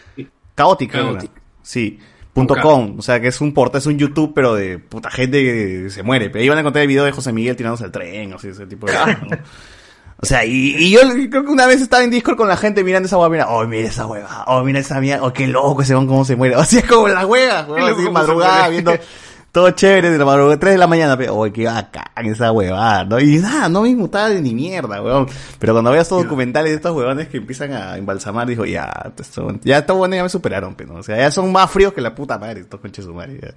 Chaotic. 0.55 1.31
Sí. 1.61 1.99
Punto 2.33 2.57
com, 2.61 2.99
o 2.99 3.01
sea 3.01 3.21
que 3.21 3.29
es 3.29 3.39
un 3.39 3.53
portal, 3.53 3.79
es 3.79 3.85
un 3.85 3.97
YouTube, 3.97 4.33
pero 4.35 4.55
de 4.55 4.77
puta 4.77 5.09
gente 5.09 5.41
que 5.41 5.89
se 5.89 6.03
muere. 6.03 6.29
Pero 6.29 6.41
ahí 6.41 6.49
van 6.49 6.57
a 6.57 6.61
encontrar 6.61 6.81
el 6.81 6.89
video 6.89 7.05
de 7.05 7.13
José 7.13 7.31
Miguel 7.31 7.55
tirándose 7.55 7.85
al 7.85 7.93
tren, 7.93 8.33
o 8.33 8.39
sea, 8.39 8.51
ese 8.51 8.67
tipo 8.67 8.87
de 8.87 8.93
¿no? 8.93 9.37
O 10.17 10.25
sea, 10.25 10.45
y, 10.45 10.75
y 10.77 10.91
yo 10.91 10.99
creo 11.29 11.45
que 11.45 11.51
una 11.51 11.65
vez 11.65 11.81
estaba 11.81 12.03
en 12.03 12.09
Discord 12.09 12.35
con 12.35 12.49
la 12.49 12.57
gente 12.57 12.83
mirando 12.83 13.07
esa 13.07 13.17
hueá, 13.17 13.29
mira, 13.29 13.47
oh, 13.47 13.65
mira 13.65 13.87
esa 13.87 14.05
hueva, 14.05 14.43
oh, 14.47 14.63
mira 14.63 14.79
esa 14.79 14.99
mierda, 14.99 15.23
oh, 15.23 15.31
qué 15.31 15.47
loco 15.47 15.81
ese 15.81 15.93
weón 15.93 16.07
cómo 16.07 16.25
se 16.25 16.35
muere. 16.35 16.55
O 16.57 16.65
sea, 16.65 16.79
es 16.79 16.85
como 16.85 17.07
la 17.07 17.25
hueva, 17.25 17.67
Qué 17.73 17.81
loco 17.81 18.01
así 18.01 18.09
madrugada, 18.09 18.67
viendo 18.67 18.91
todo 19.55 19.71
chévere 19.71 20.09
de 20.09 20.17
la 20.17 20.25
madrugada, 20.25 20.59
3 20.59 20.73
de 20.73 20.77
la 20.77 20.85
mañana, 20.85 21.17
pero, 21.17 21.33
oh, 21.33 21.49
qué 21.49 21.63
bacán 21.63 22.25
esa 22.25 22.51
huevada, 22.51 23.05
¿no? 23.05 23.21
Y 23.21 23.37
nada, 23.37 23.69
no 23.69 23.83
me 23.83 23.95
de 23.95 24.41
ni 24.41 24.53
mierda, 24.53 25.01
weón. 25.01 25.27
Pero 25.59 25.71
cuando 25.71 25.91
veo 25.91 26.01
estos 26.01 26.23
documentales 26.23 26.71
de 26.71 26.75
estos 26.75 26.91
huevones 26.93 27.29
que 27.29 27.37
empiezan 27.37 27.71
a 27.71 27.95
embalsamar, 27.95 28.47
digo, 28.47 28.65
ya, 28.65 29.13
esto, 29.17 29.57
ya 29.63 29.77
está 29.77 29.93
bueno, 29.93 30.13
ya 30.13 30.23
me 30.23 30.27
superaron, 30.27 30.75
pero, 30.75 30.95
o 30.95 31.03
sea, 31.03 31.15
ya 31.15 31.31
son 31.31 31.53
más 31.53 31.71
fríos 31.71 31.93
que 31.93 32.01
la 32.01 32.13
puta 32.13 32.37
madre, 32.37 32.59
estos 32.59 32.81
conches 32.81 33.05
su 33.05 33.13
madre, 33.13 33.39
ya. 33.41 33.53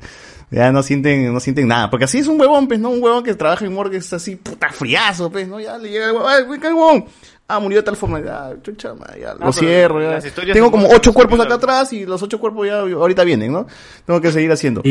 Ya 0.53 0.71
no 0.71 0.85
sienten, 0.85 1.35
no 1.35 1.41
sienten 1.41 1.67
nada, 1.67 1.91
porque 1.91 2.05
así 2.05 2.19
es 2.19 2.29
un 2.29 2.41
huevón, 2.41 2.69
pues, 2.69 2.79
¿no? 2.79 2.91
Un 2.91 3.03
huevón 3.03 3.25
que 3.25 3.35
trabaja 3.35 3.65
en 3.65 3.75
morgue 3.75 3.97
es 3.97 4.13
así, 4.13 4.37
puta 4.37 4.69
friazo, 4.71 5.33
pues, 5.33 5.49
¿no? 5.49 5.59
Ya 5.59 5.79
le 5.79 5.91
llega 5.91 6.11
el 6.11 6.13
huevón, 6.13 6.33
ay, 6.33 6.73
huevón. 6.75 7.07
Ah, 7.51 7.61
murió 7.61 7.79
de 7.79 7.83
tal 7.83 7.97
forma, 7.97 8.21
ya, 8.21 8.53
chucha, 8.63 8.93
madre, 8.93 9.23
ya, 9.23 9.33
lo 9.33 9.39
pero 9.39 9.53
cierro, 9.55 10.03
ya. 10.03 10.21
Tengo 10.53 10.71
como 10.71 10.87
ocho 10.89 11.15
cuerpos 11.15 11.41
acá 11.41 11.55
atrás 11.55 11.91
y 11.95 12.05
los 12.05 12.23
ocho 12.23 12.39
cuerpos 12.39 12.67
ya 12.67 12.81
ahorita 12.81 13.25
vienen, 13.25 13.51
¿no? 13.53 13.67
Tengo 14.05 14.21
que 14.21 14.31
seguir 14.33 14.53
haciendo. 14.53 14.83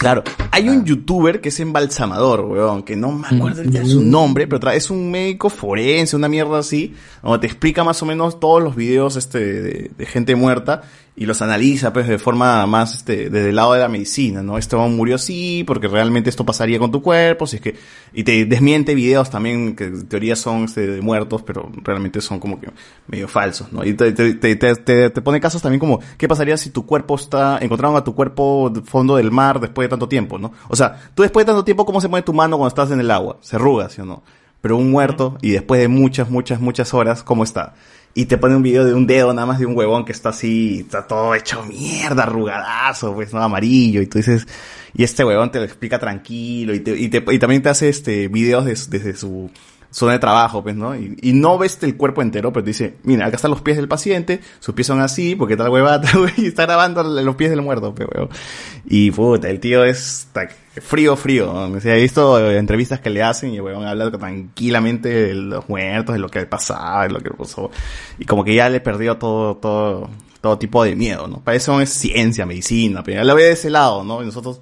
Claro, 0.00 0.24
hay 0.50 0.68
un 0.68 0.84
youtuber 0.84 1.40
que 1.40 1.50
es 1.50 1.60
embalsamador, 1.60 2.40
weón, 2.40 2.82
que 2.82 2.96
no 2.96 3.12
me 3.12 3.28
acuerdo 3.28 3.58
ahorita 3.60 3.78
de 3.78 3.86
su 3.86 4.02
nombre, 4.02 4.48
pero 4.48 4.68
es 4.72 4.90
un 4.90 5.08
médico 5.08 5.48
forense, 5.48 6.16
una 6.16 6.28
mierda 6.28 6.58
así, 6.58 6.96
donde 7.22 7.38
te 7.38 7.46
explica 7.46 7.84
más 7.84 8.02
o 8.02 8.06
menos 8.06 8.40
todos 8.40 8.60
los 8.60 8.74
videos 8.74 9.14
este 9.14 9.38
de, 9.38 9.90
de 9.96 10.06
gente 10.06 10.34
muerta 10.34 10.82
y 11.18 11.24
los 11.24 11.40
analiza 11.40 11.94
pues 11.94 12.06
de 12.06 12.18
forma 12.18 12.66
más 12.66 12.94
este 12.96 13.30
desde 13.30 13.48
el 13.48 13.56
lado 13.56 13.72
de 13.72 13.80
la 13.80 13.88
medicina, 13.88 14.42
¿no? 14.42 14.58
Este 14.58 14.76
hombre 14.76 14.96
murió 14.96 15.14
así 15.16 15.64
porque 15.66 15.88
realmente 15.88 16.28
esto 16.28 16.44
pasaría 16.44 16.78
con 16.78 16.90
tu 16.92 17.00
cuerpo, 17.00 17.46
si 17.46 17.56
es 17.56 17.62
que 17.62 17.74
y 18.12 18.22
te 18.22 18.44
desmiente 18.44 18.94
videos 18.94 19.30
también 19.30 19.74
que 19.74 19.84
en 19.84 20.06
teoría 20.08 20.36
son 20.36 20.64
este, 20.64 20.86
de 20.86 21.00
muertos, 21.00 21.42
pero 21.42 21.70
realmente 21.82 22.20
son 22.20 22.38
como 22.38 22.60
que 22.60 22.68
medio 23.06 23.28
falsos, 23.28 23.72
¿no? 23.72 23.82
Y 23.82 23.94
te, 23.94 24.12
te, 24.12 24.34
te, 24.34 24.76
te- 24.76 25.10
pone 25.22 25.40
casos 25.40 25.62
también 25.62 25.80
como 25.80 26.00
qué 26.18 26.28
pasaría 26.28 26.56
si 26.58 26.68
tu 26.68 26.84
cuerpo 26.84 27.16
está 27.16 27.58
encontraron 27.62 27.96
a 27.96 28.04
tu 28.04 28.14
cuerpo 28.14 28.70
fondo 28.84 29.16
del 29.16 29.30
mar 29.30 29.58
después 29.58 29.86
de 29.86 29.90
tanto 29.90 30.08
tiempo, 30.08 30.38
¿no? 30.38 30.52
O 30.68 30.76
sea, 30.76 31.10
tú 31.14 31.22
después 31.22 31.46
de 31.46 31.52
tanto 31.52 31.64
tiempo 31.64 31.86
cómo 31.86 32.00
se 32.02 32.08
mueve 32.08 32.24
tu 32.24 32.34
mano 32.34 32.58
cuando 32.58 32.68
estás 32.68 32.90
en 32.90 33.00
el 33.00 33.10
agua, 33.10 33.38
se 33.40 33.56
arruga, 33.56 33.88
¿sí 33.88 34.02
o 34.02 34.04
no? 34.04 34.22
Pero 34.60 34.76
un 34.76 34.90
muerto 34.90 35.38
y 35.42 35.50
después 35.52 35.80
de 35.80 35.88
muchas 35.88 36.28
muchas 36.28 36.60
muchas 36.60 36.92
horas, 36.92 37.22
¿cómo 37.22 37.42
está? 37.44 37.74
Y 38.16 38.24
te 38.24 38.38
pone 38.38 38.56
un 38.56 38.62
video 38.62 38.84
de 38.86 38.94
un 38.94 39.06
dedo 39.06 39.34
nada 39.34 39.46
más 39.46 39.58
de 39.58 39.66
un 39.66 39.76
huevón 39.76 40.04
que 40.06 40.12
está 40.12 40.30
así, 40.30 40.78
está 40.80 41.06
todo 41.06 41.34
hecho 41.34 41.62
mierda, 41.64 42.22
arrugadazo, 42.22 43.14
pues, 43.14 43.32
no, 43.34 43.42
amarillo. 43.42 44.00
Y 44.00 44.06
tú 44.06 44.16
dices, 44.18 44.46
y 44.94 45.04
este 45.04 45.22
huevón 45.22 45.50
te 45.52 45.58
lo 45.58 45.64
explica 45.66 45.98
tranquilo 45.98 46.74
y, 46.74 46.80
te, 46.80 46.96
y, 46.98 47.08
te- 47.08 47.22
y 47.30 47.38
también 47.38 47.60
te 47.62 47.68
hace 47.68 47.90
este 47.90 48.28
videos 48.28 48.64
des- 48.64 48.88
desde 48.88 49.14
su 49.14 49.50
zona 49.96 50.12
de 50.12 50.18
trabajo, 50.18 50.62
pues, 50.62 50.76
¿no? 50.76 50.94
Y, 50.94 51.32
no 51.32 51.56
ves 51.56 51.78
el 51.80 51.96
cuerpo 51.96 52.20
entero, 52.20 52.52
pero 52.52 52.62
te 52.62 52.68
dice, 52.68 52.96
mira, 53.04 53.24
acá 53.24 53.36
están 53.36 53.50
los 53.50 53.62
pies 53.62 53.78
del 53.78 53.88
paciente, 53.88 54.40
sus 54.60 54.74
pies 54.74 54.86
son 54.86 55.00
así, 55.00 55.34
porque 55.36 55.56
tal 55.56 55.70
huevada, 55.70 56.02
tal 56.12 56.30
y 56.36 56.48
está 56.48 56.66
grabando 56.66 57.02
los 57.02 57.36
pies 57.36 57.48
del 57.48 57.62
muerto, 57.62 57.94
pues. 57.94 58.06
Y 58.84 59.10
puta, 59.10 59.48
el 59.48 59.58
tío 59.58 59.84
es 59.84 60.28
frío, 60.82 61.16
frío. 61.16 61.46
¿no? 61.46 61.78
O 61.78 61.80
sea, 61.80 61.96
he 61.96 62.02
visto 62.02 62.38
eh, 62.38 62.58
entrevistas 62.58 63.00
que 63.00 63.08
le 63.08 63.22
hacen 63.22 63.54
y 63.54 63.56
el 63.56 63.62
huevón 63.62 63.86
habla 63.86 64.10
tranquilamente 64.10 65.08
de 65.08 65.32
los 65.32 65.66
muertos, 65.66 66.14
de 66.14 66.18
lo 66.18 66.28
que 66.28 66.44
pasaba, 66.44 67.04
de 67.04 67.14
lo 67.14 67.20
que 67.20 67.30
pasó. 67.30 67.70
Y 68.18 68.26
como 68.26 68.44
que 68.44 68.54
ya 68.54 68.68
le 68.68 68.80
perdió 68.80 69.16
todo, 69.16 69.56
todo, 69.56 70.10
todo 70.42 70.58
tipo 70.58 70.84
de 70.84 70.94
miedo, 70.94 71.26
¿no? 71.26 71.40
Para 71.40 71.56
eso 71.56 71.80
es 71.80 71.88
ciencia, 71.88 72.44
medicina, 72.44 73.02
pero 73.02 73.22
ya 73.22 73.24
lo 73.24 73.34
ve 73.34 73.44
de 73.44 73.52
ese 73.52 73.70
lado, 73.70 74.04
¿no? 74.04 74.22
Y 74.22 74.26
nosotros 74.26 74.60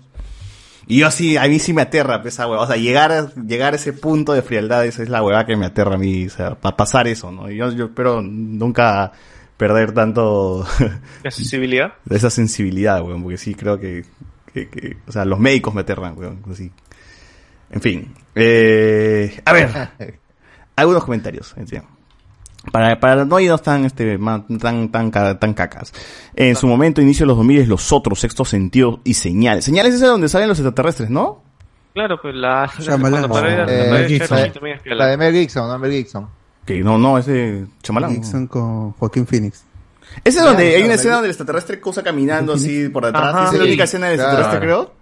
y 0.86 0.98
yo 0.98 1.10
sí, 1.10 1.36
a 1.36 1.48
mí 1.48 1.58
sí 1.58 1.72
me 1.72 1.82
aterra 1.82 2.22
esa 2.24 2.46
hueva. 2.46 2.62
O 2.62 2.66
sea, 2.66 2.76
llegar 2.76 3.12
a, 3.12 3.32
llegar 3.34 3.72
a 3.72 3.76
ese 3.76 3.92
punto 3.92 4.32
de 4.32 4.42
frialdad, 4.42 4.84
esa 4.86 5.02
es 5.02 5.08
la 5.08 5.22
hueva 5.22 5.46
que 5.46 5.56
me 5.56 5.66
aterra 5.66 5.94
a 5.94 5.98
mí. 5.98 6.26
O 6.26 6.30
sea, 6.30 6.54
para 6.54 6.76
pasar 6.76 7.06
eso, 7.08 7.30
¿no? 7.32 7.50
Y 7.50 7.56
yo, 7.56 7.70
yo 7.72 7.86
espero 7.86 8.20
nunca 8.22 9.12
perder 9.56 9.92
tanto 9.92 10.66
La 11.22 11.30
sensibilidad. 11.30 11.94
de 12.04 12.16
esa 12.16 12.30
sensibilidad, 12.30 13.02
weón, 13.02 13.22
porque 13.22 13.38
sí 13.38 13.54
creo 13.54 13.78
que, 13.78 14.04
que- 14.52 14.68
que- 14.68 14.96
o 15.06 15.12
sea, 15.12 15.24
los 15.24 15.38
médicos 15.38 15.72
me 15.74 15.82
aterran, 15.82 16.18
weón, 16.18 16.42
así. 16.50 16.70
En 17.70 17.80
fin, 17.80 18.14
eh, 18.34 19.40
a 19.44 19.52
ver, 19.52 19.70
algunos 20.76 21.04
comentarios, 21.04 21.54
en 21.56 21.66
serio. 21.66 21.88
Para, 22.72 22.98
para 22.98 23.24
no 23.24 23.38
irnos 23.40 23.62
tan, 23.62 23.84
este, 23.84 24.18
tan, 24.60 24.90
tan, 24.90 25.10
tan 25.10 25.54
cacas. 25.54 25.92
En 26.34 26.56
su 26.56 26.66
momento, 26.66 27.00
inicio 27.02 27.24
de 27.24 27.28
los 27.28 27.36
2000, 27.36 27.68
los 27.68 27.92
otros, 27.92 28.18
sexto 28.20 28.44
sentido 28.44 29.00
y 29.04 29.14
señales. 29.14 29.64
Señales 29.64 29.94
es 29.94 30.00
de 30.00 30.06
donde 30.06 30.28
salen 30.28 30.48
los 30.48 30.58
extraterrestres, 30.58 31.10
¿no? 31.10 31.42
Claro, 31.92 32.20
pues 32.20 32.34
la. 32.34 32.70
Cuando 33.00 33.28
pared- 33.28 33.56
la 33.66 33.72
Eh. 33.72 33.90
La 34.86 35.06
de 35.06 35.16
Mel 35.16 35.32
Gibson, 35.34 35.68
no 35.68 35.78
Mel 35.78 35.92
Gibson. 35.92 36.28
Que 36.64 36.80
no, 36.80 36.98
no, 36.98 37.18
es 37.18 37.26
de 37.26 37.66
Chamalán. 37.82 38.12
Gibson 38.12 38.46
con 38.46 38.92
Joaquín 38.92 39.26
Phoenix. 39.26 39.64
Ese 40.24 40.38
es 40.38 40.44
donde 40.44 40.62
Claro, 40.70 40.76
hay 40.76 40.82
una 40.84 40.94
claro, 40.94 41.02
Mel- 41.02 41.12
donde 41.12 41.26
el 41.26 41.30
extraterrestre 41.30 41.80
cosa 41.80 42.02
caminando 42.02 42.54
así 42.54 42.88
por 42.88 43.04
detrás. 43.04 43.22
Ajá. 43.34 43.42
Esa 43.44 43.52
es 43.52 43.58
la 43.58 43.64
Sí, 43.64 43.68
única 43.68 43.84
escena 43.84 44.06
del 44.08 44.16
claro. 44.16 44.30
extraterrestre, 44.38 44.66
creo. 44.66 44.92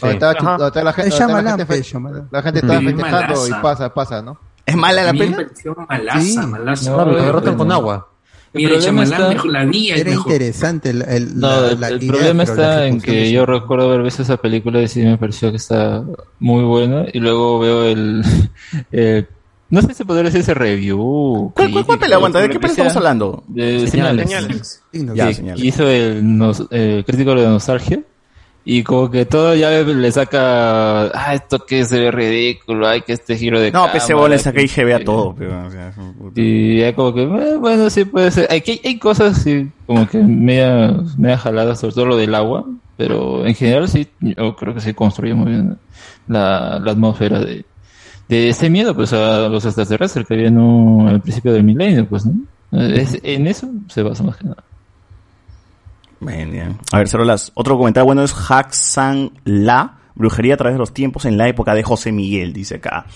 Donde 0.00 0.14
estaba 0.14 0.34
chu- 0.34 0.38
Ajá. 0.46 0.50
donde 0.52 0.66
está 0.68 0.84
la 0.84 0.92
gente, 0.92 1.08
Es 1.08 1.18
donde 1.18 1.32
está 1.32 1.42
la 1.42 1.50
gente 1.50 1.66
pues, 1.66 2.30
la 2.30 2.42
gente 2.42 2.60
estaba 2.60 2.80
festejando 2.80 3.48
y 3.48 3.50
pasa, 3.62 3.94
pasa, 3.94 4.22
¿no? 4.22 4.38
¿Es 4.68 4.76
mala 4.76 5.02
la 5.02 5.10
A 5.10 5.12
mí 5.12 5.18
me 5.20 5.26
peli? 5.26 5.44
pareció 5.44 5.76
malaza, 5.88 6.20
Sí. 6.20 6.36
malaza. 6.38 6.96
Muy 7.04 7.14
lo 7.14 7.22
derrotan 7.22 7.56
con 7.56 7.72
agua. 7.72 8.08
Mira, 8.54 8.70
El 8.70 8.76
problema 8.78 9.04
Chamalán 9.04 9.32
está- 9.36 9.48
la 9.48 9.62
es 9.64 10.00
Era 10.00 10.10
mejor. 10.10 10.32
interesante 10.32 10.90
el, 10.90 11.02
el- 11.02 11.38
No, 11.38 11.48
la, 11.60 11.68
el, 11.70 11.80
la 11.80 11.88
el 11.88 12.02
idea, 12.02 12.12
problema 12.12 12.42
está 12.44 12.86
en 12.86 13.00
que 13.00 13.30
yo 13.30 13.44
recuerdo 13.44 13.88
haber 13.88 14.02
visto 14.02 14.22
esa 14.22 14.38
película 14.38 14.80
y 14.80 14.88
sí 14.88 15.02
me 15.02 15.18
pareció 15.18 15.50
que 15.50 15.58
está 15.58 16.02
muy 16.38 16.64
buena 16.64 17.04
y 17.12 17.18
luego 17.20 17.58
veo 17.58 17.84
el... 17.84 18.22
eh, 18.92 19.26
no 19.70 19.82
sé 19.82 19.92
si 19.92 20.02
podría 20.04 20.24
decir 20.24 20.40
ese 20.40 20.54
review. 20.54 21.52
¿Cuál, 21.54 21.70
cuál, 21.72 21.84
cuál 21.84 21.98
peli? 21.98 22.12
Aguanta, 22.14 22.38
¿de 22.40 22.48
qué 22.48 22.58
peli 22.58 22.70
estamos 22.70 22.96
hablando? 22.96 23.44
De 23.48 23.86
Señales. 23.86 24.26
señales. 24.30 24.82
Señales. 24.90 25.12
Que 25.12 25.14
Ya, 25.14 25.32
señales. 25.34 25.64
hizo 25.64 25.86
el, 25.86 26.38
nos- 26.38 26.64
el 26.70 27.04
crítico 27.04 27.34
de 27.34 27.46
nostalgia 27.46 28.00
y 28.70 28.82
como 28.82 29.10
que 29.10 29.24
todo 29.24 29.54
ya 29.54 29.70
le, 29.70 29.82
le 29.94 30.12
saca, 30.12 31.04
ah, 31.06 31.32
esto 31.34 31.58
que 31.64 31.84
se 31.86 31.98
ve 32.00 32.10
ridículo, 32.10 32.86
ay, 32.86 33.00
que 33.00 33.14
este 33.14 33.36
giro 33.38 33.58
de 33.60 33.72
No, 33.72 33.86
cámara, 33.86 33.92
PC 33.94 34.14
le 34.14 34.52
que- 34.52 34.62
IGB 34.64 34.94
a 34.94 35.04
todo. 35.04 35.34
pero, 35.38 35.66
o 35.66 35.70
sea, 35.70 35.94
y 36.34 36.80
ya 36.80 36.94
como 36.94 37.14
que, 37.14 37.22
eh, 37.22 37.56
bueno, 37.58 37.88
sí 37.88 38.04
puede 38.04 38.30
ser. 38.30 38.46
Hay, 38.50 38.62
hay 38.84 38.98
cosas 38.98 39.38
sí, 39.42 39.70
como 39.86 40.06
que 40.06 40.18
media, 40.18 40.94
media 41.16 41.38
jaladas, 41.38 41.80
sobre 41.80 41.94
todo 41.94 42.04
lo 42.06 42.16
del 42.18 42.34
agua, 42.34 42.66
pero 42.98 43.46
en 43.46 43.54
general 43.54 43.88
sí, 43.88 44.06
yo 44.20 44.54
creo 44.56 44.74
que 44.74 44.80
sí 44.82 44.92
construye 44.92 45.32
muy 45.32 45.50
bien 45.52 45.78
la, 46.26 46.78
la 46.78 46.90
atmósfera 46.92 47.40
de, 47.40 47.64
de 48.28 48.48
ese 48.50 48.68
miedo 48.68 48.94
pues 48.94 49.14
a 49.14 49.48
los 49.48 49.64
extraterrestres 49.64 50.26
que 50.26 50.34
había 50.34 50.48
en 50.48 50.58
un- 50.58 51.08
al 51.08 51.22
principio 51.22 51.54
del 51.54 51.64
milenio, 51.64 52.04
pues, 52.06 52.26
¿no? 52.26 52.34
Es- 52.72 53.18
en 53.22 53.46
eso 53.46 53.66
se 53.88 54.02
basa 54.02 54.22
más 54.24 54.36
que 54.36 54.44
nada. 54.44 54.62
Bien, 56.20 56.50
bien. 56.50 56.78
A 56.92 56.98
ver, 56.98 57.08
Cerolas, 57.08 57.52
otro 57.54 57.78
comentario 57.78 58.06
bueno 58.06 58.22
es 58.22 58.32
Haxan 58.32 59.32
La, 59.44 59.98
brujería 60.14 60.54
a 60.54 60.56
través 60.56 60.74
de 60.74 60.78
los 60.78 60.92
tiempos 60.92 61.24
en 61.24 61.38
la 61.38 61.48
época 61.48 61.74
de 61.74 61.82
José 61.82 62.12
Miguel, 62.12 62.52
dice 62.52 62.76
acá. 62.76 63.06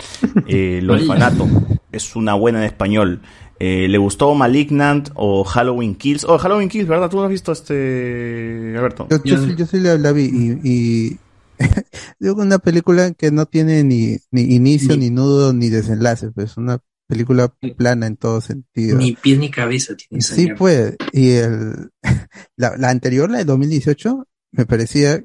Eh, 0.46 0.78
el 0.82 0.90
orfanato 0.90 1.48
es 1.90 2.14
una 2.16 2.34
buena 2.34 2.58
en 2.58 2.64
español. 2.64 3.20
Eh, 3.58 3.86
¿Le 3.88 3.98
gustó 3.98 4.34
Malignant 4.34 5.10
o 5.14 5.44
Halloween 5.44 5.94
Kills? 5.94 6.24
Oh, 6.24 6.38
Halloween 6.38 6.68
Kills, 6.68 6.88
¿verdad? 6.88 7.08
¿Tú 7.10 7.18
lo 7.18 7.24
has 7.24 7.30
visto, 7.30 7.52
este, 7.52 8.74
Alberto? 8.76 9.06
Yo, 9.10 9.22
yo 9.24 9.38
sí, 9.38 9.54
yo 9.56 9.66
sí 9.66 9.78
la, 9.78 9.96
la 9.98 10.12
vi 10.12 10.24
y, 10.24 10.68
y 10.68 11.18
digo 12.18 12.36
que 12.36 12.42
una 12.42 12.58
película 12.58 13.12
que 13.12 13.30
no 13.30 13.46
tiene 13.46 13.84
ni, 13.84 14.16
ni 14.30 14.42
inicio, 14.54 14.96
ni, 14.96 15.10
nudo, 15.10 15.52
ni 15.52 15.68
desenlace, 15.68 16.30
pues 16.30 16.56
una 16.56 16.80
película 17.12 17.48
plana 17.76 18.06
en 18.06 18.16
todo 18.16 18.40
sentido. 18.40 18.96
Ni 18.98 19.12
pies 19.14 19.38
ni 19.38 19.50
cabeza 19.50 19.94
tiene 19.96 20.18
esa 20.20 20.34
Sí, 20.34 20.42
mierda. 20.44 20.58
pues, 20.58 20.96
y 21.12 21.30
el, 21.32 21.90
la, 22.56 22.76
la 22.76 22.88
anterior, 22.90 23.30
la 23.30 23.38
de 23.38 23.44
2018, 23.44 24.26
me 24.52 24.66
parecía 24.66 25.22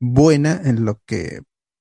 buena 0.00 0.60
en 0.64 0.84
lo 0.84 1.00
que 1.06 1.40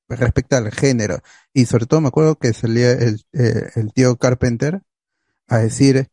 respecta 0.10 0.58
al 0.58 0.72
género. 0.72 1.20
Y 1.54 1.66
sobre 1.66 1.86
todo 1.86 2.02
me 2.02 2.10
acuerdo 2.10 2.36
que 2.38 2.54
salía 2.54 2.92
el, 2.92 3.22
eh, 3.34 3.70
el 3.76 3.94
tío 3.94 4.16
Carpenter 4.18 4.82
a 5.48 5.58
decir, 5.60 6.08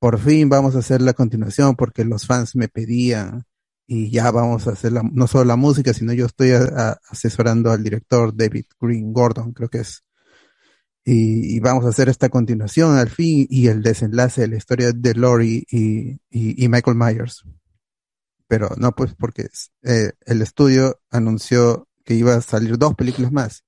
por 0.00 0.18
fin 0.18 0.48
vamos 0.48 0.76
a 0.76 0.80
hacer 0.80 1.00
la 1.00 1.12
continuación 1.14 1.76
porque 1.76 2.04
los 2.04 2.26
fans 2.26 2.54
me 2.56 2.68
pedían 2.68 3.44
y 3.86 4.10
ya 4.10 4.30
vamos 4.30 4.66
a 4.66 4.72
hacer 4.72 4.92
la- 4.92 5.02
no 5.02 5.26
solo 5.26 5.44
la 5.46 5.56
música, 5.56 5.94
sino 5.94 6.12
yo 6.12 6.26
estoy 6.26 6.50
a- 6.52 6.62
a- 6.76 6.98
asesorando 7.08 7.70
al 7.72 7.82
director 7.82 8.36
David 8.36 8.66
Green 8.80 9.12
Gordon, 9.12 9.52
creo 9.52 9.68
que 9.70 9.78
es. 9.78 10.02
Y, 11.10 11.58
vamos 11.60 11.86
a 11.86 11.88
hacer 11.88 12.10
esta 12.10 12.28
continuación 12.28 12.98
al 12.98 13.08
fin 13.08 13.46
y 13.48 13.68
el 13.68 13.82
desenlace 13.82 14.42
de 14.42 14.48
la 14.48 14.56
historia 14.56 14.92
de 14.92 15.14
Lori 15.14 15.64
y, 15.70 16.20
y- 16.30 16.68
Michael 16.68 16.98
Myers. 16.98 17.44
Pero 18.46 18.68
no, 18.76 18.92
pues 18.94 19.14
porque 19.14 19.48
eh, 19.84 20.12
el 20.26 20.42
estudio 20.42 21.00
anunció 21.10 21.88
que 22.04 22.14
iba 22.14 22.34
a 22.34 22.42
salir 22.42 22.76
dos 22.76 22.94
películas 22.94 23.32
más, 23.32 23.64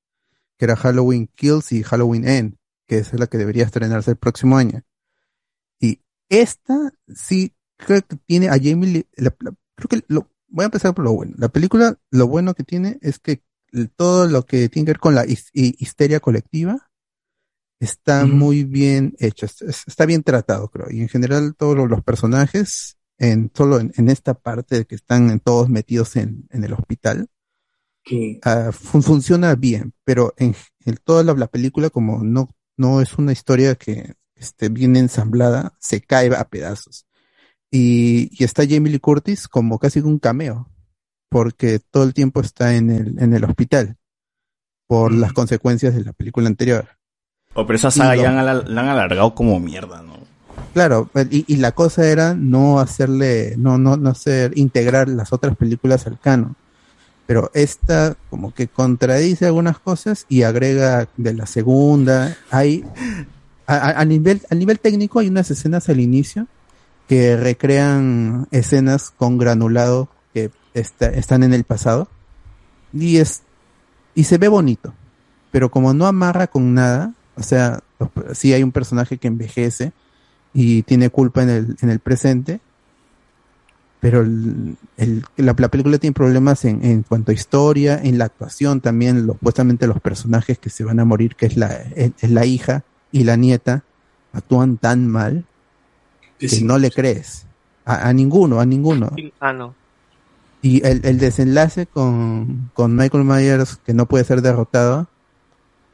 que 0.59 0.67
era 0.67 0.77
Halloween 0.77 1.31
Kills 1.35 1.73
y 1.73 1.83
Halloween 1.83 2.28
End, 2.28 2.57
que 2.86 2.99
es 2.99 3.10
la 3.19 3.27
que 3.27 3.39
debería 3.39 3.65
estrenarse 3.65 4.10
el 4.10 4.17
próximo 4.19 4.59
año. 4.59 4.83
Y 5.81 6.02
esta 6.28 6.93
sí 7.09 7.55
creo 7.78 8.02
que 8.02 8.17
tiene 8.27 8.49
a 8.49 8.59
Jamie 8.62 8.91
Lee, 8.93 9.07
la- 9.17 9.31
creo 9.31 9.89
que 9.89 10.05
lo, 10.09 10.31
voy 10.49 10.65
a 10.65 10.67
empezar 10.67 10.94
por 10.94 11.07
lo 11.07 11.15
bueno. 11.15 11.33
La 11.39 11.49
película, 11.49 11.99
lo 12.10 12.27
bueno 12.27 12.52
que 12.52 12.65
tiene 12.65 12.99
es 13.01 13.19
que 13.19 13.43
todo 13.97 14.28
lo 14.28 14.44
que 14.44 14.69
tiene 14.69 14.85
que 14.85 14.93
ver 14.93 15.01
con 15.01 15.15
la 15.15 15.25
his- 15.25 15.49
hi- 15.55 15.77
histeria 15.78 16.20
colectiva 16.20 16.90
está 17.81 18.26
muy 18.26 18.65
bien 18.65 19.15
hecho, 19.18 19.47
es- 19.47 19.62
es- 19.62 19.84
está 19.89 20.07
bien 20.07 20.23
tratado, 20.23 20.68
creo. 20.70 20.89
Y 20.91 21.00
en 21.02 21.09
general 21.09 21.55
todos 21.57 21.76
los, 21.89 22.02
personajes, 22.05 22.97
en 23.18 23.50
solo 23.55 23.81
en, 23.81 23.92
en 23.97 24.09
esta 24.10 24.34
parte 24.34 24.76
de 24.76 24.84
que 24.86 24.94
están 24.97 25.31
en- 25.31 25.41
todos 25.41 25.68
metidos 25.68 26.17
en, 26.17 26.47
en 26.50 26.65
el 26.65 26.73
hospital, 26.75 27.28
fun- 28.73 29.02
funciona 29.02 29.55
bien, 29.55 29.92
pero 30.05 30.34
en, 30.36 30.55
en 30.84 30.97
toda 31.05 31.23
la, 31.25 31.34
la 31.34 31.47
película, 31.49 31.91
como 31.91 32.23
no, 32.23 32.49
no 32.76 33.00
es 33.00 33.15
una 33.18 33.33
historia 33.33 33.75
que 33.75 34.15
esté 34.34 34.68
bien 34.68 34.97
ensamblada, 34.97 35.75
se 35.78 36.00
cae 36.00 36.34
a 36.34 36.44
pedazos. 36.49 37.07
Y, 37.70 38.31
y 38.41 38.44
está 38.44 38.65
Jamie 38.68 38.92
Lee 38.92 39.00
Curtis 39.00 39.49
como 39.49 39.78
casi 39.78 40.00
un 40.00 40.18
cameo, 40.20 40.70
porque 41.31 41.81
todo 41.81 42.05
el 42.05 42.15
tiempo 42.15 42.41
está 42.41 42.75
en 42.76 42.91
el, 42.91 43.18
en 43.20 43.34
el 43.34 43.44
hospital 43.44 43.97
por 44.89 45.12
las 45.12 45.33
consecuencias 45.33 45.94
de 45.94 46.05
la 46.05 46.12
película 46.12 46.49
anterior. 46.49 46.89
Oh, 47.55 47.67
pero 47.67 47.77
esa 47.77 47.91
saga 47.91 48.15
ya 48.17 48.29
han 48.31 48.47
la 48.47 48.81
han 48.81 48.89
alargado 48.89 49.35
como 49.35 49.59
mierda, 49.59 50.03
¿no? 50.03 50.20
Claro, 50.73 51.11
y, 51.31 51.45
y 51.53 51.57
la 51.57 51.73
cosa 51.73 52.07
era 52.07 52.35
no 52.35 52.79
hacerle, 52.79 53.55
no, 53.57 53.77
no, 53.77 53.97
no 53.97 54.11
hacer, 54.11 54.53
integrar 54.57 55.09
las 55.09 55.33
otras 55.33 55.57
películas 55.57 56.07
al 56.07 56.19
canon. 56.20 56.55
Pero 57.27 57.51
esta 57.55 58.17
como 58.29 58.55
que 58.55 58.69
contradice 58.69 59.47
algunas 59.47 59.79
cosas 59.79 60.27
y 60.29 60.43
agrega 60.43 61.09
de 61.17 61.35
la 61.35 61.47
segunda. 61.47 62.37
Hay, 62.51 62.85
a 63.67 64.05
nivel, 64.05 64.43
a 64.51 64.55
nivel 64.55 64.79
técnico 64.81 65.19
hay 65.20 65.29
unas 65.29 65.51
escenas 65.51 65.89
al 65.89 66.01
inicio 66.01 66.47
que 67.09 67.37
recrean 67.37 68.47
escenas 68.53 69.11
con 69.11 69.39
granulado 69.39 70.09
que 70.35 70.51
está- 70.75 71.09
están 71.11 71.43
en 71.43 71.53
el 71.55 71.65
pasado. 71.65 72.09
Y 72.93 73.17
es, 73.19 73.43
y 74.15 74.25
se 74.25 74.39
ve 74.39 74.49
bonito. 74.49 74.93
Pero 75.53 75.70
como 75.70 75.95
no 75.95 76.07
amarra 76.07 76.47
con 76.49 76.75
nada, 76.75 77.12
o 77.41 77.43
sea, 77.43 77.81
sí 78.33 78.52
hay 78.52 78.62
un 78.62 78.70
personaje 78.73 79.19
que 79.19 79.27
envejece 79.28 79.93
y 80.55 80.83
tiene 80.83 81.10
culpa 81.10 81.43
en 81.43 81.49
el, 81.51 81.77
en 81.81 81.91
el 81.91 81.99
presente, 81.99 82.60
pero 84.01 84.23
el, 84.23 84.77
el- 84.97 85.25
la, 85.36 85.55
la 85.59 85.69
película 85.69 85.99
tiene 85.99 86.15
problemas 86.15 86.65
en, 86.65 86.85
en 86.85 87.02
cuanto 87.02 87.33
a 87.33 87.35
historia, 87.35 88.01
en 88.02 88.17
la 88.19 88.27
actuación 88.27 88.81
también, 88.81 89.27
lo- 89.27 89.35
supuestamente 89.35 89.86
los 89.86 90.01
personajes 90.01 90.59
que 90.59 90.70
se 90.70 90.85
van 90.85 91.01
a 91.01 91.05
morir, 91.05 91.35
que 91.36 91.47
es 91.47 91.57
la, 91.57 91.69
es, 91.94 92.12
es 92.20 92.31
la 92.31 92.47
hija 92.47 92.83
y 93.12 93.25
la 93.25 93.36
nieta, 93.36 93.83
actúan 94.33 94.77
tan 94.78 95.07
mal 95.07 95.44
que 96.39 96.49
no 96.62 96.78
le 96.78 96.91
crees. 96.91 97.44
A, 97.85 98.09
a 98.09 98.12
ninguno, 98.12 98.60
a 98.60 98.65
ninguno. 98.67 99.10
Ah, 99.41 99.52
no. 99.52 99.75
Y 100.62 100.86
el, 100.86 101.05
el 101.05 101.19
desenlace 101.19 101.86
con, 101.86 102.70
con 102.75 102.94
Michael 102.97 103.25
Myers, 103.25 103.77
que 103.85 103.93
no 103.94 104.07
puede 104.07 104.25
ser 104.25 104.41
derrotado, 104.43 105.09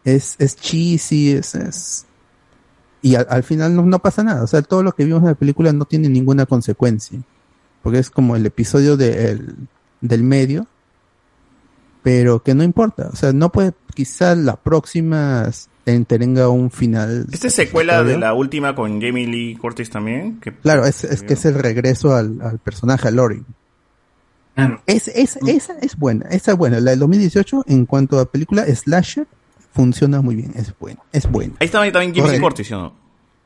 es, 0.07 0.37
es 0.39 0.57
cheesy, 0.57 1.33
es, 1.33 1.55
es- 1.55 2.07
y 3.03 3.15
al, 3.15 3.27
al 3.29 3.43
final 3.43 3.77
no, 3.77 3.83
no 3.83 3.99
pasa 3.99 4.25
nada. 4.25 4.43
O 4.43 4.47
sea, 4.47 4.63
todo 4.63 4.83
lo 4.83 4.93
que 4.93 5.05
vimos 5.05 5.21
en 5.23 5.29
la 5.29 5.35
película 5.35 5.73
no 5.73 5.85
tiene 5.85 6.09
ninguna 6.09 6.47
consecuencia. 6.47 7.21
Porque 7.83 7.99
es 7.99 8.09
como 8.11 8.35
el 8.37 8.47
episodio 8.47 8.97
de- 8.97 9.31
el- 9.33 9.55
del 10.01 10.23
medio, 10.23 10.67
pero 12.03 12.43
que 12.43 12.55
no 12.55 12.63
importa. 12.63 13.11
O 13.13 13.17
sea, 13.17 13.33
no 13.33 13.51
puede, 13.53 13.75
quizás 13.95 14.37
la 14.39 14.57
próxima 14.57 15.49
ten- 15.85 16.05
tenga 16.05 16.49
un 16.49 16.71
final. 16.71 17.27
¿Esta 17.33 17.49
es 17.49 17.55
secuela 17.55 18.03
de 18.05 18.17
la 18.19 18.33
última 18.35 18.75
con 18.75 19.01
Jamie 19.01 19.27
Lee 19.27 19.57
Curtis 19.57 19.91
también? 19.91 20.39
Que- 20.41 20.53
Claro, 20.55 20.85
es, 20.87 21.05
es 21.05 21.23
que 21.23 21.35
es 21.35 21.45
el 21.45 21.55
regreso 21.55 22.15
al, 22.15 22.41
al 22.43 22.59
personaje, 22.59 23.09
a 23.09 23.11
Lori. 23.11 23.45
Es, 24.87 25.09
es, 25.09 25.37
esa 25.47 25.75
es 25.81 25.97
buena, 25.99 26.27
esa 26.31 26.53
es 26.53 26.57
buena. 26.59 26.81
La 26.81 26.93
del 26.93 27.01
2018, 27.01 27.65
en 27.69 27.85
cuanto 27.85 28.19
a 28.19 28.25
película 28.31 28.65
Slasher, 28.75 29.27
funciona 29.77 30.21
muy 30.23 30.35
bien, 30.35 30.53
es 30.57 30.73
buena, 30.79 31.01
es 31.13 31.31
buena. 31.31 31.53
Ahí 31.61 31.67
estaba 31.67 31.85
ahí 31.85 31.93
también 31.93 32.15
¿sí 32.15 32.21
o 32.73 32.79
no? 32.79 32.95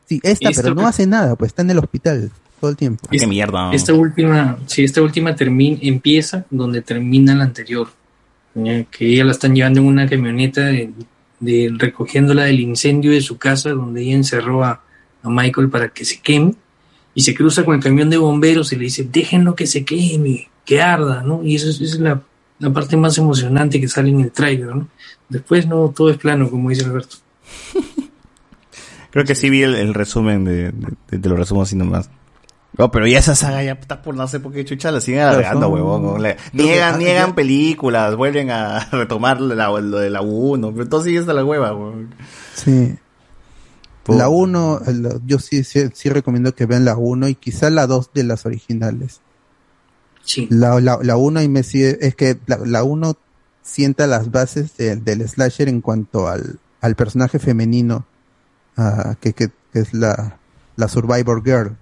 Sí, 0.07 0.20
esta, 0.23 0.50
Y 0.50 0.55
pero 0.55 0.75
no 0.75 0.86
hace 0.86 1.07
nada, 1.07 1.36
pues 1.36 1.50
está 1.50 1.62
en 1.62 1.70
el 1.70 1.78
hospital. 1.78 2.31
todo 2.60 2.70
el 2.70 2.76
tiempo. 2.76 3.07
Qué 3.10 3.26
mierda. 3.26 3.73
Esta 3.73 3.92
última, 3.92 4.59
sí, 4.67 4.84
esta 4.84 5.02
última 5.02 5.34
termina, 5.36 5.78
empieza 5.83 6.44
donde 6.50 6.81
termina 6.83 7.34
la 7.34 7.44
anterior. 7.44 7.89
Que 8.55 9.07
ella 9.12 9.25
la 9.25 9.31
están 9.33 9.55
llevando 9.55 9.81
en 9.81 9.86
una 9.86 10.09
camioneta 10.09 10.62
de, 10.67 10.91
de- 11.39 11.73
recogiéndola 11.78 12.44
del 12.44 12.60
incendio 12.60 13.12
de 13.12 13.20
su 13.20 13.39
casa 13.39 13.70
donde 13.70 14.02
ella 14.02 14.15
encerró 14.17 14.65
a, 14.65 14.83
a 15.23 15.28
Michael 15.31 15.70
para 15.70 15.89
que 15.91 16.05
se 16.05 16.20
queme 16.20 16.55
y 17.15 17.23
se 17.23 17.34
cruza 17.34 17.65
con 17.65 17.76
el 17.76 17.83
camión 17.83 18.10
de 18.10 18.17
bomberos 18.17 18.73
y 18.73 18.76
le 18.76 18.84
dice 18.84 19.07
déjenlo 19.10 19.55
que 19.55 19.67
se 19.68 19.84
queme, 19.84 20.49
que 20.65 20.83
arda, 20.83 21.23
¿no? 21.23 21.42
Y 21.44 21.55
eso 21.55 21.68
es 21.70 21.99
la, 22.00 22.20
la 22.61 22.73
parte 22.73 22.97
más 22.97 23.19
emocionante 23.19 23.81
que 23.81 23.89
sale 23.89 24.11
en 24.11 24.21
el 24.21 24.31
tráiler, 24.31 24.75
¿no? 24.75 24.89
Después 25.29 25.67
no, 25.67 25.89
todo 25.89 26.11
es 26.11 26.19
plano, 26.19 26.49
como 26.49 26.71
dice 26.71 26.85
Alberto. 26.85 27.17
Creo 29.11 29.25
que 29.25 29.35
sí 29.35 29.51
vi 29.51 29.63
el, 29.63 29.75
el 29.75 29.93
resumen 29.95 30.45
de, 30.45 30.71
de, 30.71 31.19
de 31.19 31.29
los 31.29 31.39
resumos 31.39 31.69
así 31.69 31.77
nomás. 31.77 32.09
No, 32.79 32.91
pero 32.91 33.07
ya 33.07 33.19
esa 33.19 33.35
saga 33.35 33.63
ya 33.63 33.73
está 33.73 34.01
por 34.01 34.15
no 34.15 34.29
sé 34.29 34.39
por 34.39 34.53
qué 34.53 34.65
chucha 34.65 34.93
la 34.93 35.01
siguen 35.01 35.23
alargando, 35.23 35.69
huevón. 35.69 36.23
niegan, 36.53 36.99
niegan 36.99 37.35
películas, 37.35 38.15
vuelven 38.15 38.51
a 38.51 38.85
retomar 38.93 39.41
la, 39.41 39.69
lo 39.69 39.99
de 39.99 40.11
la 40.11 40.21
1, 40.21 40.73
pero 40.73 40.89
todo 40.89 41.03
sigue 41.03 41.19
hasta 41.19 41.33
la 41.33 41.45
hueva, 41.45 41.75
huevón. 41.75 42.15
Sí. 42.55 42.97
La 44.07 44.29
1, 44.29 44.83
yo 45.27 45.39
sí, 45.39 45.63
sí, 45.65 45.89
sí 45.93 46.09
recomiendo 46.09 46.55
que 46.55 46.67
vean 46.67 46.85
la 46.85 46.97
1 46.97 47.29
y 47.29 47.35
quizá 47.35 47.71
la 47.71 47.87
2 47.87 48.11
de 48.15 48.25
las 48.25 48.47
originales. 48.47 49.21
Sí. 50.25 50.47
La, 50.51 50.79
la, 50.81 50.99
la 51.03 51.17
1 51.17 51.43
y 51.43 51.49
me 51.49 51.63
sigue, 51.63 51.99
es 52.07 52.15
que 52.15 52.39
la, 52.47 52.59
la 52.65 52.85
1 52.85 53.17
sienta 53.63 54.07
las 54.07 54.31
bases 54.31 54.77
de- 54.77 54.97
del 54.97 55.27
slasher 55.29 55.69
en 55.69 55.81
cuanto 55.81 56.29
al, 56.29 56.59
al 56.81 56.95
personaje 56.95 57.39
femenino, 57.39 58.05
ah, 58.77 59.17
que, 59.21 59.33
que, 59.33 59.51
que 59.73 59.79
es 59.81 59.93
la, 59.95 60.39
la 60.77 60.89
Survivor 60.89 61.43
Girl, 61.45 61.77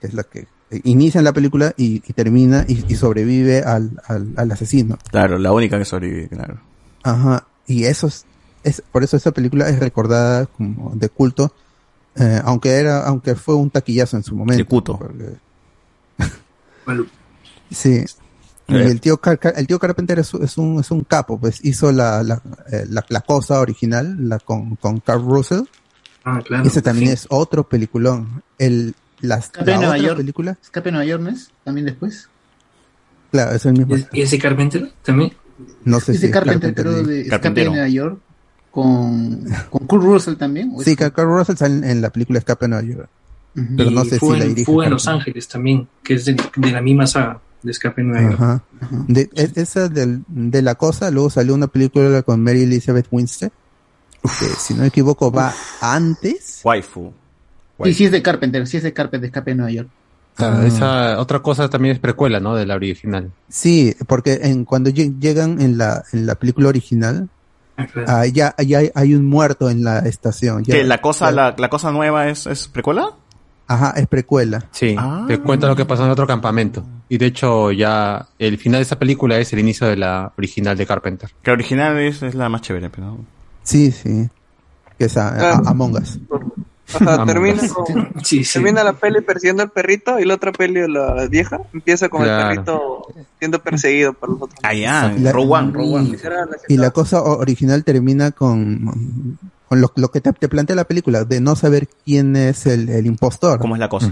que 0.00 0.06
es 0.08 0.14
la 0.14 0.22
que 0.24 0.46
inicia 0.84 1.18
en 1.18 1.24
la 1.24 1.32
película 1.32 1.74
y, 1.76 1.96
y 2.06 2.12
termina 2.14 2.64
y, 2.66 2.84
y 2.88 2.96
sobrevive 2.96 3.62
al, 3.62 4.00
al, 4.06 4.32
al 4.36 4.52
asesino. 4.52 4.98
Claro, 5.10 5.38
la 5.38 5.52
única 5.52 5.78
que 5.78 5.84
sobrevive, 5.84 6.28
claro. 6.28 6.58
Ajá, 7.02 7.46
y 7.66 7.84
eso 7.84 8.06
es, 8.06 8.24
es 8.64 8.82
por 8.92 9.02
eso 9.04 9.16
esta 9.16 9.32
película 9.32 9.68
es 9.68 9.78
recordada 9.80 10.46
como 10.46 10.92
de 10.94 11.08
culto, 11.08 11.52
eh, 12.16 12.40
aunque 12.44 12.70
era, 12.70 13.04
aunque 13.06 13.34
fue 13.34 13.54
un 13.54 13.70
taquillazo 13.70 14.16
en 14.16 14.22
su 14.22 14.34
momento. 14.36 14.62
De 14.62 14.68
culto. 14.68 14.98
porque- 14.98 15.36
Bueno, 16.84 17.06
Sí. 17.72 18.04
Y 18.68 18.76
Eh. 18.76 18.84
el 18.86 19.00
tío 19.00 19.16
Car- 19.20 19.38
Car- 19.38 19.54
el 19.56 19.66
tío 19.66 19.78
Carpenter 19.78 20.18
es, 20.20 20.32
es 20.34 20.56
un 20.56 20.78
es 20.80 20.90
un 20.90 21.02
capo, 21.02 21.38
pues 21.38 21.64
hizo 21.64 21.90
la 21.92 22.22
la, 22.22 22.40
eh, 22.70 22.86
la, 22.88 23.04
la 23.08 23.20
cosa 23.20 23.60
original, 23.60 24.28
la 24.28 24.38
con 24.38 24.76
con 24.76 25.00
Carl 25.00 25.22
Russell. 25.24 25.62
Ah, 26.24 26.40
claro. 26.44 26.64
Ese 26.64 26.80
también 26.82 27.08
sí. 27.08 27.14
es 27.14 27.26
otro 27.30 27.68
peliculón. 27.68 28.42
El 28.58 28.94
las 29.20 29.46
Escape 29.46 29.66
la 29.66 29.72
de 29.72 29.78
Nueva 29.78 29.94
otra 29.94 30.06
York. 30.06 30.16
película, 30.18 30.58
Escape 30.62 30.84
de 30.88 30.92
Nueva 30.92 31.04
York, 31.06 31.22
¿no 31.22 31.30
es? 31.30 31.50
También 31.64 31.86
después. 31.86 32.28
claro, 33.30 33.56
es 33.56 33.66
el 33.66 33.72
mismo. 33.72 33.96
¿Y 34.12 34.22
ese 34.22 34.38
Carpenter 34.38 34.92
también? 35.02 35.32
No 35.84 36.00
sé 36.00 36.14
si 36.14 36.26
es 36.26 36.32
Carpenter, 36.32 36.72
Carpenter, 36.74 36.84
pero 36.84 37.04
sí. 37.04 37.10
de 37.10 37.20
Escape 37.22 37.50
de. 37.60 37.64
Nueva 37.68 37.88
York 37.88 38.18
con, 38.70 39.44
con 39.70 39.86
Kurt 39.86 40.02
Russell 40.04 40.34
también. 40.36 40.72
¿o 40.74 40.82
Sí, 40.82 40.96
Carl 40.96 41.12
Russell 41.26 41.56
sale 41.56 41.74
en, 41.78 41.84
en 41.84 42.00
la 42.00 42.10
película 42.10 42.38
Escape 42.38 42.64
de 42.64 42.68
Nueva 42.68 42.84
York. 42.86 43.08
Pero 43.76 43.90
no 43.90 44.02
Y 44.02 44.08
sé 44.08 44.10
si 44.14 44.18
Fuga 44.20 44.38
la 44.38 44.44
en- 44.44 44.48
dirige. 44.50 44.64
Fuga 44.72 44.84
en 44.86 44.92
Los. 44.92 45.06
Ángeles 45.08 45.46
también, 45.48 45.88
que 46.02 46.14
es 46.14 46.24
de, 46.24 46.36
de 46.56 46.70
la 46.70 46.80
misma 46.80 47.06
saga 47.06 47.40
de 47.62 47.70
Escape 47.70 48.00
en 48.02 48.08
Nueva 48.08 48.22
York. 48.30 48.40
Ajá. 48.40 48.64
De, 49.08 49.30
es- 49.34 49.56
esa 49.56 49.88
del- 49.88 50.22
de 50.28 50.62
la 50.62 50.74
cosa, 50.74 51.10
luego 51.10 51.30
salió 51.30 51.54
una 51.54 51.66
película 51.68 52.22
con 52.22 52.42
Mary 52.42 52.62
Elizabeth 52.62 53.06
Winstead, 53.10 53.50
que 54.22 54.46
si 54.58 54.74
no 54.74 54.80
me 54.82 54.88
equivoco 54.88 55.30
va 55.32 55.52
antes. 55.80 56.60
Waifu. 56.64 57.12
Sí, 57.84 57.94
sí 57.94 58.04
es 58.04 58.12
de 58.12 58.22
Carpenter, 58.22 58.66
sí 58.66 58.76
es 58.76 58.82
de 58.84 58.92
Carpenter, 58.92 59.20
de 59.20 59.26
Escape 59.28 59.50
de 59.50 59.54
Nueva 59.56 59.70
York. 59.72 59.88
Ah. 60.38 60.62
esa 60.66 61.20
otra 61.20 61.40
cosa 61.40 61.68
también 61.68 61.94
es 61.94 62.00
precuela, 62.00 62.40
¿no? 62.40 62.54
De 62.54 62.64
la 62.64 62.74
original. 62.76 63.30
Sí, 63.50 63.94
porque 64.06 64.40
en, 64.44 64.64
cuando 64.64 64.88
lleg- 64.90 65.18
llegan 65.20 65.60
en 65.60 65.76
la, 65.76 66.04
en 66.12 66.24
la 66.26 66.36
película 66.36 66.68
original, 66.68 67.28
ah, 68.06 68.24
ya, 68.26 68.54
ya 68.64 68.78
hay, 68.78 68.90
hay 68.94 69.14
un 69.14 69.26
muerto 69.26 69.68
en 69.68 69.84
la 69.84 69.98
estación. 70.00 70.64
Ya- 70.64 70.74
¿Que 70.74 70.84
la 70.84 71.02
cosa, 71.02 71.26
ya- 71.26 71.32
la, 71.32 71.54
la 71.58 71.68
cosa 71.68 71.90
nueva 71.90 72.28
es, 72.28 72.46
es 72.46 72.66
precuela? 72.68 73.10
Ajá, 73.68 73.94
es 73.96 74.06
precuela. 74.06 74.64
Sí, 74.70 74.94
Ah. 74.98 75.24
te 75.26 75.38
cuenta 75.38 75.66
lo 75.66 75.76
que 75.76 75.84
pasó 75.84 76.04
en 76.04 76.10
otro 76.10 76.26
campamento. 76.26 76.84
Y 77.08 77.18
de 77.18 77.26
hecho, 77.26 77.70
ya 77.72 78.26
el 78.38 78.58
final 78.58 78.78
de 78.80 78.82
esa 78.82 78.98
película 78.98 79.38
es 79.38 79.52
el 79.52 79.58
inicio 79.60 79.86
de 79.86 79.96
la 79.96 80.32
original 80.36 80.76
de 80.76 80.86
Carpenter. 80.86 81.30
Que 81.42 81.50
la 81.50 81.54
original 81.54 81.98
es, 81.98 82.22
es 82.22 82.34
la 82.34 82.48
más 82.48 82.60
chévere, 82.62 82.90
pero... 82.90 83.18
Sí, 83.62 83.90
sí. 83.92 84.28
Que 84.98 85.04
es 85.06 85.16
a- 85.16 85.28
a- 85.28 85.52
Ah. 85.54 85.62
Among 85.66 85.94
Us. 85.96 86.18
Ajá, 86.94 87.24
termina, 87.24 87.62
Us. 87.62 87.72
con- 87.72 88.12
Sí, 88.24 88.44
sí. 88.44 88.52
termina 88.54 88.84
la 88.84 88.92
peli 88.94 89.20
persiguiendo 89.22 89.62
al 89.62 89.70
perrito 89.70 90.18
y 90.20 90.24
la 90.26 90.34
otra 90.34 90.52
peli 90.52 90.86
la 90.88 91.26
vieja 91.28 91.60
empieza 91.72 92.08
con 92.10 92.22
Claro. 92.22 92.42
el 92.50 92.56
perrito 92.56 93.06
siendo 93.38 93.58
perseguido 93.62 94.12
por 94.12 94.28
los 94.30 94.42
otros. 94.42 94.58
Ah, 94.62 94.74
ya. 94.74 95.12
Era 95.16 95.32
la- 95.32 96.56
Y 96.68 96.76
la 96.76 96.90
cosa 96.90 97.22
original 97.22 97.84
termina 97.84 98.30
con 98.32 99.38
lo, 99.74 99.92
lo 99.96 100.10
que 100.10 100.20
te, 100.20 100.32
te 100.32 100.48
plantea 100.48 100.76
la 100.76 100.84
película, 100.84 101.24
de 101.24 101.40
no 101.40 101.56
saber 101.56 101.88
quién 102.04 102.36
es 102.36 102.66
el, 102.66 102.88
el 102.88 103.06
impostor. 103.06 103.58
¿Cómo 103.58 103.74
es 103.76 103.80
la 103.80 103.88
cosa? 103.88 104.10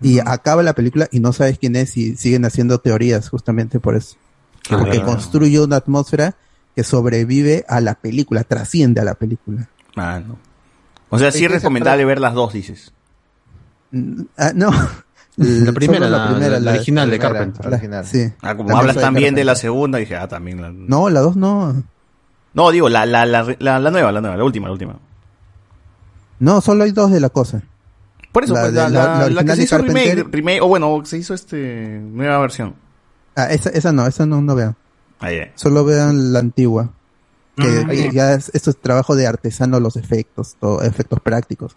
Y 0.00 0.18
acaba 0.18 0.62
la 0.62 0.72
película 0.74 1.08
y 1.12 1.20
no 1.20 1.32
sabes 1.32 1.58
quién 1.58 1.76
es 1.76 1.96
y 1.96 2.16
siguen 2.16 2.44
haciendo 2.44 2.78
teorías 2.80 3.28
justamente 3.28 3.78
por 3.80 3.94
eso. 3.94 4.16
Porque 4.68 4.90
Claro. 4.98 5.06
construye 5.06 5.60
una 5.60 5.76
atmósfera 5.76 6.34
que 6.74 6.84
sobrevive 6.84 7.64
a 7.68 7.80
la 7.80 7.94
película, 7.94 8.44
trasciende 8.44 9.00
a 9.00 9.04
la 9.04 9.14
película. 9.14 9.68
Ah, 9.96 10.20
no. 10.26 10.38
O 11.10 11.18
sea, 11.18 11.30
sí 11.30 11.44
es 11.44 11.50
recomendable 11.50 12.04
ver 12.04 12.18
las 12.20 12.34
dos, 12.34 12.52
dices. 12.52 12.92
Ah, 14.38 14.52
no. 14.54 14.70
La 15.36 15.72
primera, 15.74 16.06
Solo 16.06 16.38
la- 16.38 16.58
la 16.60 16.70
original 16.72 17.10
de 17.10 17.18
primera, 17.18 17.18
Carpenter. 17.38 17.64
la- 17.66 17.76
original. 17.76 18.06
sí. 18.06 18.32
Ah, 18.40 18.56
como 18.56 18.70
La 18.70 18.78
hablas 18.78 18.96
de 18.96 19.02
también 19.02 19.34
de 19.34 19.44
la 19.44 19.54
segunda, 19.54 19.98
dije, 19.98 20.16
ah, 20.16 20.28
también 20.28 20.60
la... 20.62 20.70
No, 20.72 21.08
la 21.10 21.20
dos 21.20 21.36
no. 21.36 21.82
No, 22.54 22.70
digo, 22.70 22.88
la, 22.88 23.06
la, 23.06 23.24
la, 23.24 23.56
la, 23.58 23.78
la 23.80 23.90
nueva, 23.90 24.12
la 24.12 24.20
nueva, 24.20 24.36
la 24.36 24.44
última, 24.44 24.66
la 24.68 24.72
última. 24.72 24.96
No, 26.38 26.60
solo 26.60 26.84
hay 26.84 26.92
dos 26.92 27.10
de 27.10 27.20
la 27.20 27.28
cosa. 27.30 27.62
Por 28.32 28.44
eso, 28.44 28.54
La 28.54 28.62
pues, 28.62 28.72
la, 28.74 28.88
la- 28.88 29.04
la- 29.04 29.18
la 29.18 29.28
la 29.30 29.44
que 29.44 29.50
se 29.52 29.56
de 29.58 29.62
hizo 29.64 29.78
remake, 29.78 30.06
Carpenter. 30.08 30.34
remake, 30.34 30.60
o 30.62 30.66
bueno, 30.68 31.02
se 31.04 31.18
hizo 31.18 31.34
este 31.34 32.00
nueva 32.02 32.38
versión. 32.38 32.74
Ah, 33.36 33.46
esa, 33.50 33.70
esa 33.70 33.92
no, 33.92 34.06
esa 34.06 34.26
no, 34.26 34.40
no 34.42 34.54
vean. 34.54 34.76
Ah, 35.20 35.30
ya. 35.30 35.50
Solo 35.54 35.84
vean 35.84 36.32
la 36.32 36.40
antigua. 36.40 36.90
Que 37.56 37.82
Ah, 37.84 37.90
bien. 37.90 38.10
ya 38.12 38.32
es, 38.32 38.50
esto 38.54 38.70
es 38.70 38.78
trabajo 38.78 39.14
de 39.14 39.26
artesano, 39.26 39.78
los 39.80 39.96
efectos, 39.96 40.56
todo, 40.58 40.82
efectos 40.82 41.20
prácticos. 41.20 41.76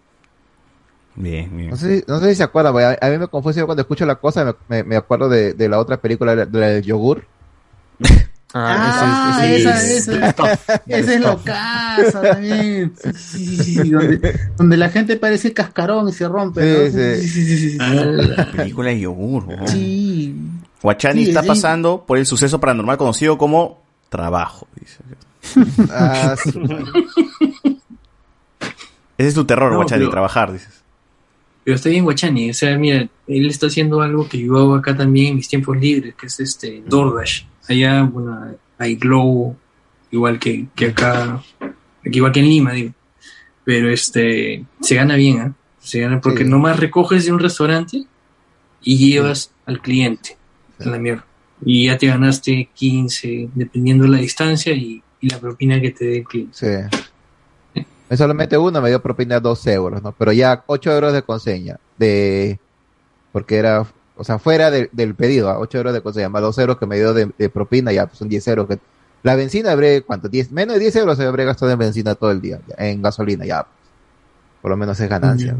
Bien, 1.14 1.54
bien. 1.56 1.70
No 1.70 1.76
sé, 1.76 1.98
si- 2.00 2.04
no 2.08 2.18
sé 2.20 2.30
si 2.30 2.36
se 2.36 2.42
acuerdan, 2.42 2.72
porque 2.72 2.84
a, 2.86 2.98
a 3.06 3.10
mí 3.10 3.18
me 3.18 3.28
confunde 3.28 3.64
cuando 3.64 3.82
escucho 3.82 4.04
la 4.06 4.16
cosa, 4.16 4.44
me, 4.44 4.54
me, 4.68 4.82
me 4.84 4.96
acuerdo 4.96 5.28
de, 5.28 5.52
de 5.54 5.68
la 5.68 5.78
otra 5.78 5.98
película, 5.98 6.32
de 6.32 6.36
la- 6.38 6.46
de 6.46 6.60
la 6.60 6.66
del 6.68 6.82
yogur. 6.82 7.24
Ah, 8.58 9.40
ese- 9.44 9.56
ese- 9.56 9.96
esa, 9.96 10.52
ese- 10.52 10.78
esa, 10.86 11.14
es 11.14 11.20
locaza 11.20 12.20
también. 12.32 12.92
Sí, 13.14 13.56
sí, 13.56 13.74
sí, 13.82 13.90
donde, 13.90 14.40
donde 14.56 14.76
la 14.76 14.88
gente 14.90 15.16
parece 15.16 15.52
cascarón 15.52 16.08
y 16.08 16.12
se 16.12 16.26
rompe. 16.28 16.60
¿no? 16.60 16.90
Sí, 16.90 17.20
sí. 17.22 17.28
sí, 17.28 17.44
sí, 17.44 17.56
sí, 17.58 17.70
sí. 17.72 17.78
La 17.78 18.52
película 18.52 18.90
de 18.90 19.00
yogur. 19.00 19.46
Sí. 19.66 20.34
Guachani 20.82 21.22
Sí, 21.24 21.28
está 21.30 21.42
sí. 21.42 21.48
pasando 21.48 22.04
por 22.06 22.18
el 22.18 22.26
suceso 22.26 22.60
paranormal 22.60 22.96
conocido 22.96 23.36
como 23.38 23.82
trabajo. 24.08 24.66
dice. 24.80 24.98
Ah, 25.90 26.34
Ese 29.18 29.28
es 29.28 29.34
tu 29.34 29.44
terror, 29.44 29.70
No, 29.72 29.78
Guachani, 29.78 30.00
pero- 30.02 30.10
trabajar, 30.10 30.52
dices. 30.52 30.82
Pero 31.64 31.74
está 31.76 31.88
bien 31.88 32.04
Guachani, 32.04 32.50
o 32.50 32.54
sea, 32.54 32.78
mira, 32.78 33.08
él 33.26 33.46
está 33.48 33.66
haciendo 33.66 34.00
algo 34.00 34.28
que 34.28 34.38
yo 34.38 34.56
hago 34.56 34.74
acá 34.76 34.96
también 34.96 35.28
en 35.30 35.36
mis 35.36 35.48
tiempos 35.48 35.76
libres, 35.76 36.14
que 36.14 36.26
es 36.26 36.38
este 36.38 36.82
DoorDash. 36.86 37.42
Allá, 37.68 38.02
bueno, 38.02 38.54
hay 38.78 38.96
Glow, 38.96 39.56
igual 40.10 40.38
que, 40.38 40.66
que 40.74 40.86
acá, 40.86 41.42
aquí 42.06 42.16
igual 42.18 42.32
que 42.32 42.40
en 42.40 42.46
Lima, 42.48 42.72
digo. 42.72 42.92
Pero 43.64 43.90
este, 43.90 44.64
se 44.80 44.94
gana 44.94 45.16
bien, 45.16 45.40
¿ah? 45.40 45.54
Se 45.80 46.00
gana 46.00 46.20
porque 46.20 46.44
Sí. 46.44 46.50
nomás 46.50 46.78
recoges 46.78 47.24
de 47.24 47.32
un 47.32 47.38
restaurante 47.40 48.04
y 48.82 48.96
llevas 49.10 49.50
al 49.66 49.80
cliente 49.80 50.36
a 50.80 50.88
la 50.88 50.98
mierda. 50.98 51.24
Y 51.64 51.86
ya 51.86 51.96
te 51.98 52.06
ganaste 52.06 52.68
15, 52.74 53.48
dependiendo 53.54 54.04
de 54.04 54.10
la 54.10 54.18
distancia 54.18 54.72
y, 54.74 55.02
y 55.20 55.28
la 55.30 55.38
propina 55.38 55.80
que 55.80 55.90
te 55.90 56.04
dé 56.04 56.18
el 56.18 56.24
cliente. 56.24 56.52
Sí. 56.54 57.82
Me 58.08 58.16
solamente 58.16 58.56
uno 58.56 58.80
me 58.80 58.88
dio 58.88 59.02
propina 59.02 59.40
dos 59.40 59.66
euros, 59.66 60.00
¿no? 60.02 60.12
Pero 60.12 60.30
ya 60.32 60.62
ocho 60.66 60.92
euros 60.92 61.12
de 61.12 61.22
conseña. 61.22 61.76
De. 61.98 62.60
Porque 63.32 63.56
era. 63.56 63.84
O 64.16 64.24
sea, 64.24 64.38
fuera 64.38 64.70
de- 64.70 64.88
del 64.92 65.14
pedido, 65.14 65.50
a 65.50 65.58
8 65.58 65.78
euros 65.78 65.92
de 65.92 66.00
conseña, 66.00 66.28
más 66.28 66.42
dos 66.42 66.56
euros 66.58 66.78
que 66.78 66.86
me 66.86 66.96
dio 66.96 67.12
de, 67.12 67.30
de 67.36 67.48
propina, 67.50 67.92
ya 67.92 68.06
pues, 68.06 68.18
son 68.18 68.28
10 68.28 68.46
euros. 68.48 68.66
Que, 68.66 68.78
la 69.22 69.34
benzina 69.36 69.72
habré, 69.72 70.02
¿cuánto? 70.02 70.28
10, 70.28 70.52
menos 70.52 70.74
de 70.74 70.80
10 70.80 70.96
euros 70.96 71.16
se 71.18 71.24
habré 71.24 71.44
gastado 71.44 71.70
en 71.72 71.78
benzina 71.78 72.14
todo 72.14 72.30
el 72.30 72.40
día, 72.40 72.60
ya, 72.66 72.86
en 72.86 73.02
gasolina, 73.02 73.44
ya. 73.44 73.66
Por 74.62 74.70
lo 74.70 74.76
menos 74.76 74.98
es 75.00 75.08
ganancia. 75.08 75.56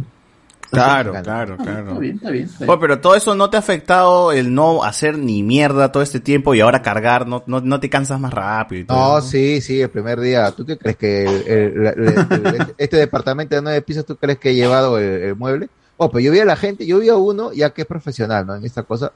Claro, 0.71 1.13
claro, 1.23 1.57
claro. 1.57 1.81
Está 1.91 1.99
bien, 2.01 2.17
está 2.17 2.31
bien. 2.31 2.45
está 2.47 2.59
bien. 2.65 2.71
Oye, 2.71 2.81
pero 2.81 3.01
todo 3.01 3.15
eso 3.15 3.37
no 3.37 3.49
te 3.51 3.57
ha 3.57 3.61
afectado 3.61 4.33
el 4.33 4.53
no 4.53 4.83
hacer 4.83 5.17
ni 5.17 5.45
mierda 5.45 5.93
todo 5.93 6.03
este 6.03 6.19
tiempo 6.19 6.55
y 6.57 6.61
ahora 6.61 6.83
cargar, 6.83 7.27
no, 7.29 7.45
no, 7.47 7.61
no 7.61 7.79
te 7.79 7.89
cansas 7.89 8.19
más 8.19 8.35
rápido 8.35 8.81
y 8.81 8.85
todo. 8.85 9.15
No, 9.17 9.21
sí, 9.23 9.61
sí, 9.61 9.81
el 9.81 9.91
primer 9.91 10.19
día. 10.19 10.51
¿Tú 10.51 10.67
qué 10.67 10.77
crees 10.77 10.97
que 10.97 11.23
el- 11.25 11.47
el- 11.47 11.87
el- 11.87 12.47
el- 12.47 12.75
este 12.79 12.97
departamento 12.97 13.55
de 13.55 13.63
nueve 13.63 13.81
pisos, 13.83 14.05
tú 14.05 14.17
crees 14.17 14.39
que 14.39 14.51
he 14.51 14.55
llevado 14.57 14.99
el, 14.99 15.05
el 15.23 15.37
mueble? 15.37 15.69
Oh, 15.99 16.11
pero 16.11 16.21
yo 16.21 16.33
vi 16.33 16.41
a 16.41 16.45
la 16.45 16.57
gente, 16.57 16.85
yo 16.87 16.99
vi 16.99 17.09
a 17.09 17.17
uno 17.17 17.53
ya 17.53 17.71
que 17.71 17.83
es 17.83 17.87
profesional, 17.89 18.47
¿no? 18.47 18.55
En 18.55 18.65
esta 18.65 18.83
cosa, 18.83 19.13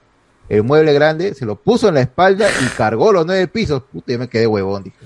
el 0.49 0.63
mueble 0.63 0.93
grande, 0.95 1.35
se 1.35 1.45
lo 1.45 1.57
puso 1.57 1.89
en 1.89 1.95
la 1.95 2.01
espalda 2.01 2.47
y 2.65 2.67
cargó 2.77 3.13
los 3.13 3.27
nueve 3.27 3.47
pisos. 3.49 3.83
Puta, 3.93 4.13
yo 4.13 4.19
me 4.19 4.29
quedé 4.29 4.47
huevón, 4.47 4.85
dije. 4.85 4.97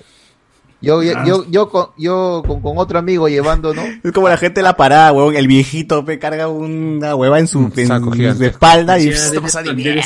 Yo, 0.81 1.03
yo, 1.03 1.13
yo, 1.25 1.47
yo, 1.49 1.71
con, 1.71 1.87
yo 1.97 2.43
con, 2.47 2.61
con 2.61 2.77
otro 2.77 2.99
amigo 2.99 3.27
llevando, 3.29 3.73
¿no? 3.73 3.83
Es 4.03 4.13
como 4.13 4.29
la 4.29 4.37
gente 4.37 4.61
de 4.61 4.65
la 4.65 4.77
parada, 4.77 5.13
huevón. 5.13 5.35
El 5.35 5.47
viejito 5.49 6.03
me 6.03 6.19
carga 6.19 6.47
una 6.49 7.15
hueva 7.17 7.39
en 7.41 7.47
su, 7.49 7.73
en 7.75 7.87
saco 7.89 8.05
su 8.07 8.13
gigante. 8.13 8.47
espalda 8.49 8.99
y 8.99 9.09
pasa 9.41 9.63
mierda. 9.77 10.03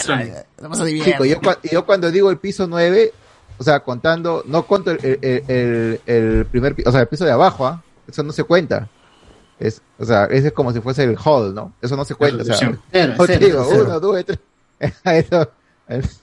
Chico, 1.13 1.25
yo, 1.25 1.41
cua- 1.41 1.59
yo 1.73 1.85
cuando 1.85 2.11
digo 2.13 2.31
el 2.31 2.39
piso 2.39 2.69
9, 2.69 3.13
o 3.59 3.65
sea, 3.65 3.81
contando, 3.81 4.45
no 4.47 4.63
cuento 4.63 4.93
el, 4.93 5.01
el, 5.03 5.43
el, 5.49 6.01
el 6.07 6.47
primer 6.47 6.77
piso, 6.77 6.89
o 6.91 6.93
sea, 6.93 7.01
el 7.01 7.09
piso 7.09 7.25
de 7.25 7.33
abajo, 7.33 7.67
¿ah? 7.67 7.83
Eso 8.09 8.23
no 8.23 8.33
se 8.33 8.45
cuenta. 8.45 8.89
Es, 9.59 9.83
o 9.99 10.05
sea, 10.05 10.25
ese 10.27 10.49
es 10.49 10.53
como 10.53 10.73
si 10.73 10.81
fuese 10.81 11.05
el 11.05 11.17
hall, 11.17 11.55
¿no? 11.55 11.73
Eso 11.83 11.97
no 11.97 12.05
se 12.05 12.15
cuenta. 12.15 12.43
O 12.43 12.45
sea, 12.45 12.57
Cero, 12.57 12.79
cero, 12.93 13.15
no 13.19 13.25
te 13.27 13.33
cero, 13.35 13.47
digo, 13.47 13.67
cero. 13.69 13.85
uno, 13.87 14.01
dos, 14.01 14.25
tres. 14.25 14.39
Eso, 15.05 15.51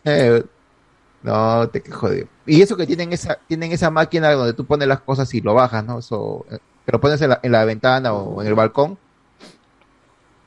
eh, 0.05 0.43
no, 1.23 1.67
te 1.69 1.81
que 1.81 1.91
jodido. 1.91 2.27
Y 2.45 2.61
eso 2.61 2.77
que 2.77 2.85
tienen 2.85 3.11
esa, 3.11 3.37
tienen 3.47 3.71
esa 3.71 3.89
máquina 3.89 4.31
donde 4.31 4.53
tú 4.53 4.65
pones 4.65 4.87
las 4.87 5.01
cosas 5.01 5.33
y 5.33 5.41
lo 5.41 5.53
bajas, 5.53 5.83
¿no? 5.83 5.99
Eso, 5.99 6.45
eh, 6.51 6.59
que 6.85 6.91
lo 6.91 7.01
pones 7.01 7.21
en 7.21 7.29
la, 7.29 7.39
en 7.41 7.51
la 7.51 7.65
ventana 7.65 8.13
o 8.13 8.41
en 8.41 8.47
el 8.47 8.53
balcón, 8.53 8.97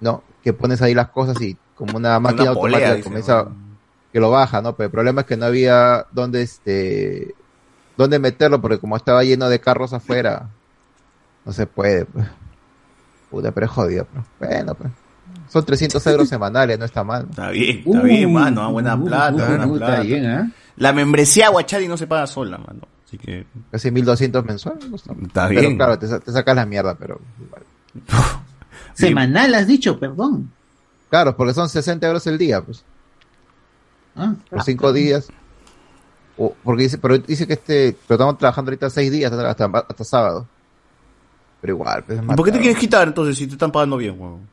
¿no? 0.00 0.22
Que 0.42 0.52
pones 0.52 0.80
ahí 0.80 0.94
las 0.94 1.08
cosas 1.08 1.40
y 1.42 1.56
como 1.74 1.96
una 1.96 2.18
máquina 2.20 2.54
polea, 2.54 2.78
automática 2.78 2.94
dice, 2.94 3.04
comienza, 3.04 3.48
que 4.12 4.20
lo 4.20 4.30
baja, 4.30 4.62
¿no? 4.62 4.74
Pero 4.76 4.86
el 4.86 4.90
problema 4.90 5.20
es 5.22 5.26
que 5.26 5.36
no 5.36 5.46
había 5.46 6.06
dónde, 6.12 6.42
este, 6.42 7.34
dónde 7.96 8.18
meterlo 8.18 8.60
porque 8.60 8.78
como 8.78 8.96
estaba 8.96 9.24
lleno 9.24 9.48
de 9.48 9.60
carros 9.60 9.92
afuera, 9.92 10.48
no 11.44 11.52
se 11.52 11.66
puede, 11.66 12.04
pues. 12.06 12.26
Puta, 13.30 13.52
pero 13.52 13.66
es 13.66 13.72
jodido, 13.72 14.06
pues. 14.06 14.24
Bueno, 14.38 14.74
pues. 14.74 14.90
Son 15.48 15.64
300 15.64 16.06
euros 16.06 16.28
semanales, 16.28 16.78
no 16.78 16.84
está 16.84 17.04
mal. 17.04 17.26
Está 17.30 17.50
bien, 17.50 17.82
está 17.86 18.02
bien, 18.02 18.32
mano. 18.32 18.62
ah, 18.62 18.68
Buena 18.68 19.02
plata, 19.02 19.46
buena 19.48 19.66
uh, 19.66 19.74
está 19.74 19.86
plata. 19.86 20.02
bien, 20.02 20.24
¿eh? 20.24 20.52
La 20.76 20.92
membresía 20.92 21.48
Guachari 21.50 21.88
no 21.88 21.96
se 21.96 22.06
paga 22.06 22.26
sola, 22.26 22.58
mano. 22.58 22.80
Así 23.06 23.18
que. 23.18 23.46
Casi 23.70 23.90
1200 23.90 24.44
mensuales. 24.44 24.88
no 24.88 24.96
está, 24.96 25.12
Está 25.12 25.48
pero 25.48 25.60
bien. 25.60 25.76
claro, 25.76 25.98
te, 25.98 26.06
sa- 26.08 26.20
te 26.20 26.30
sacas 26.32 26.54
la 26.56 26.66
mierda, 26.66 26.94
pero. 26.94 27.20
igual. 27.44 27.62
Semanal 28.94 29.54
has 29.54 29.66
dicho, 29.66 29.98
perdón. 29.98 30.50
Claro, 31.10 31.36
porque 31.36 31.54
son 31.54 31.68
60 31.68 32.06
euros 32.06 32.26
el 32.26 32.36
día, 32.38 32.60
pues. 32.62 32.84
Ah, 34.16 34.34
Por 34.50 34.62
5 34.62 34.92
días. 34.92 35.28
O- 36.36 36.54
porque 36.62 36.84
dice, 36.84 36.98
pero 36.98 37.18
dice 37.18 37.46
que 37.46 37.54
este, 37.54 37.96
pero 38.06 38.16
estamos 38.16 38.38
trabajando 38.38 38.70
ahorita 38.70 38.90
6 38.90 39.10
días 39.10 39.32
hasta, 39.32 39.50
hasta, 39.50 39.78
hasta 39.88 40.04
sábado. 40.04 40.46
Pero 41.60 41.74
igual, 41.74 42.04
pues 42.04 42.18
es 42.18 42.24
¿Y 42.24 42.26
¿Por 42.28 42.36
qué 42.36 42.42
te 42.42 42.46
matado. 42.50 42.60
quieres 42.62 42.78
quitar 42.78 43.08
entonces 43.08 43.36
si 43.36 43.46
te 43.46 43.52
están 43.54 43.72
pagando 43.72 43.96
bien, 43.96 44.14
huevón? 44.20 44.48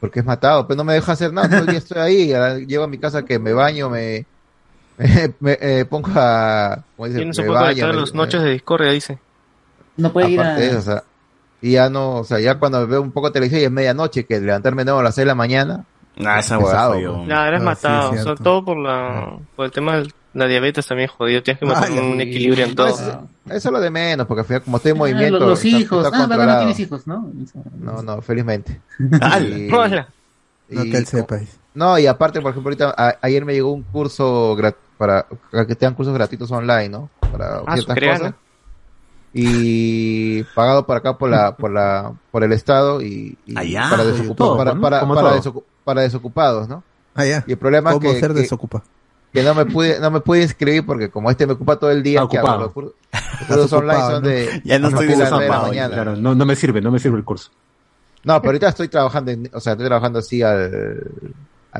Porque 0.00 0.20
es 0.20 0.24
matado, 0.24 0.66
pero 0.66 0.76
no 0.78 0.84
me 0.84 0.94
deja 0.94 1.12
hacer 1.12 1.32
nada, 1.32 1.48
todo 1.48 1.60
el 1.60 1.66
día 1.66 1.78
estoy 1.78 1.98
ahí, 1.98 2.32
ahora 2.34 2.58
llego 2.58 2.84
a 2.84 2.88
mi 2.88 2.98
casa 2.98 3.24
que 3.24 3.38
me 3.38 3.52
baño, 3.52 3.90
me, 3.90 4.24
me, 4.98 5.34
me, 5.40 5.58
eh, 5.60 5.84
pongo 5.86 6.08
a, 6.14 6.78
¿cómo 6.96 7.08
dice? 7.08 7.42
Puede 7.42 7.48
baño, 7.50 7.64
conectar 7.66 7.94
me- 7.94 8.00
las 8.00 8.14
noches 8.14 8.42
de 8.42 8.50
discordia, 8.52 8.90
dice. 8.92 9.18
No 9.96 10.12
puede 10.12 10.30
ir 10.30 10.40
a... 10.40 10.54
De 10.54 10.66
eso, 10.68 10.78
o 10.78 10.82
sea, 10.82 11.02
y 11.60 11.72
ya 11.72 11.90
no, 11.90 12.18
o 12.18 12.24
sea, 12.24 12.38
ya 12.38 12.56
cuando 12.60 12.86
veo 12.86 13.02
un 13.02 13.10
poco 13.10 13.28
de 13.28 13.32
televisión 13.32 13.60
y 13.60 13.64
es 13.64 13.70
medianoche, 13.72 14.24
que 14.24 14.38
levantarme 14.40 14.82
de 14.82 14.84
nuevo 14.86 15.00
a 15.00 15.02
las 15.02 15.16
6 15.16 15.22
de 15.24 15.26
la 15.26 15.34
mañana. 15.34 15.84
Ah, 16.24 16.38
esa 16.38 16.56
pesado, 16.58 16.92
hueá, 16.92 17.16
pues. 17.16 17.28
Ya, 17.28 17.48
eres 17.48 17.60
Ah, 17.60 17.62
sí, 17.62 17.64
matado. 17.64 18.16
sobre 18.22 18.42
todo 18.44 18.64
por, 18.64 18.76
la, 18.78 19.36
por 19.56 19.66
el 19.66 19.72
tema 19.72 19.96
de 19.98 20.12
la 20.34 20.46
diabetes 20.46 20.86
también 20.86 21.08
jodido. 21.08 21.42
Tienes 21.42 21.58
que 21.58 21.66
mantener 21.66 22.04
un 22.04 22.20
equilibrio 22.20 22.64
en 22.64 22.70
no, 22.70 22.76
todo. 22.76 23.28
Eso, 23.50 23.68
es 23.68 23.72
lo 23.72 23.80
de 23.80 23.90
menos, 23.90 24.26
porque 24.26 24.40
al 24.40 24.46
final, 24.46 24.62
como 24.62 24.76
estoy 24.78 24.90
en 24.92 24.96
Ah, 24.96 24.98
movimiento. 24.98 25.38
los, 25.38 25.48
los 25.48 25.64
está- 25.64 25.78
hijos. 25.78 26.04
está 26.06 26.24
ah, 26.24 26.26
no 26.26 26.58
tienes 26.58 26.80
hijos, 26.80 27.06
¿no? 27.06 27.30
No, 27.80 28.02
no, 28.02 28.22
felizmente. 28.22 28.80
Y- 29.40 29.72
Hola. 29.72 30.08
No 30.70 30.84
y 30.84 30.90
que 30.90 30.96
él 30.98 31.06
sepa. 31.06 31.38
No, 31.74 31.98
y 31.98 32.06
aparte, 32.06 32.40
por 32.40 32.50
ejemplo, 32.50 32.68
ahorita 32.70 32.94
a- 32.96 33.16
ayer 33.22 33.44
me 33.44 33.54
llegó 33.54 33.72
un 33.72 33.82
curso 33.84 34.56
para 34.98 35.26
para 35.50 35.66
que 35.66 35.74
te 35.74 35.86
dan 35.86 35.94
cursos 35.94 36.12
gratuitos 36.14 36.50
online, 36.50 36.88
¿no? 36.90 37.08
Para 37.20 37.58
Ah, 37.66 37.74
ciertas 37.74 37.84
Sucreana. 37.94 38.18
cosas. 38.18 38.34
Y 39.32 40.42
pagado 40.54 40.86
por 40.86 40.96
acá 40.96 41.16
por 41.16 41.30
la 41.30 41.54
por 41.56 41.70
la 41.70 42.12
por 42.30 42.44
el 42.44 42.52
estado 42.52 43.00
y, 43.02 43.36
y 43.46 43.58
Allá. 43.58 43.88
para, 43.90 44.02
Como 44.04 44.16
desocupados, 44.16 44.56
para, 44.58 44.74
¿no? 44.74 44.80
para, 44.80 45.00
para 45.06 45.20
todo. 45.20 45.36
desocu- 45.40 45.64
para 45.84 46.00
desocupados, 46.02 46.68
¿no? 46.68 46.82
Ah, 47.14 47.24
ya. 47.24 47.44
Y 47.46 47.52
el 47.52 47.58
problema 47.58 47.92
¿Cómo 47.92 48.06
es 48.08 48.14
que, 48.14 48.20
ser 48.20 48.32
que- 48.32 48.40
desocupa? 48.40 48.82
Que 49.32 49.42
no 49.42 49.54
me 49.54 49.66
pude 49.66 50.00
no 50.00 50.10
me 50.10 50.20
pude 50.20 50.42
inscribir 50.42 50.84
porque 50.86 51.10
como 51.10 51.30
este 51.30 51.46
me 51.46 51.52
ocupa 51.54 51.76
todo 51.78 51.90
el 51.90 52.02
día, 52.02 52.24
ocupado. 52.24 52.72
Los 52.74 52.74
los 52.76 53.46
cursos 53.48 53.72
online 53.74 54.00
son 54.00 54.22
de 54.24 54.62
Ya 54.64 54.78
no 54.78 54.88
estoy 54.88 55.06
desocupado. 55.08 55.68
mañana. 55.68 55.94
Claro, 55.94 56.16
no, 56.16 56.34
no 56.34 56.46
me 56.46 56.56
sirve, 56.56 56.80
no 56.80 56.90
me 56.90 56.98
sirve 56.98 57.18
el 57.18 57.24
curso. 57.24 57.50
No, 58.24 58.40
pero 58.40 58.48
ahorita 58.50 58.68
estoy 58.68 58.88
trabajando, 58.88 59.30
en, 59.30 59.48
o 59.52 59.60
sea, 59.60 59.72
estoy 59.74 59.86
trabajando 59.86 60.18
así 60.18 60.42
al, 60.42 61.02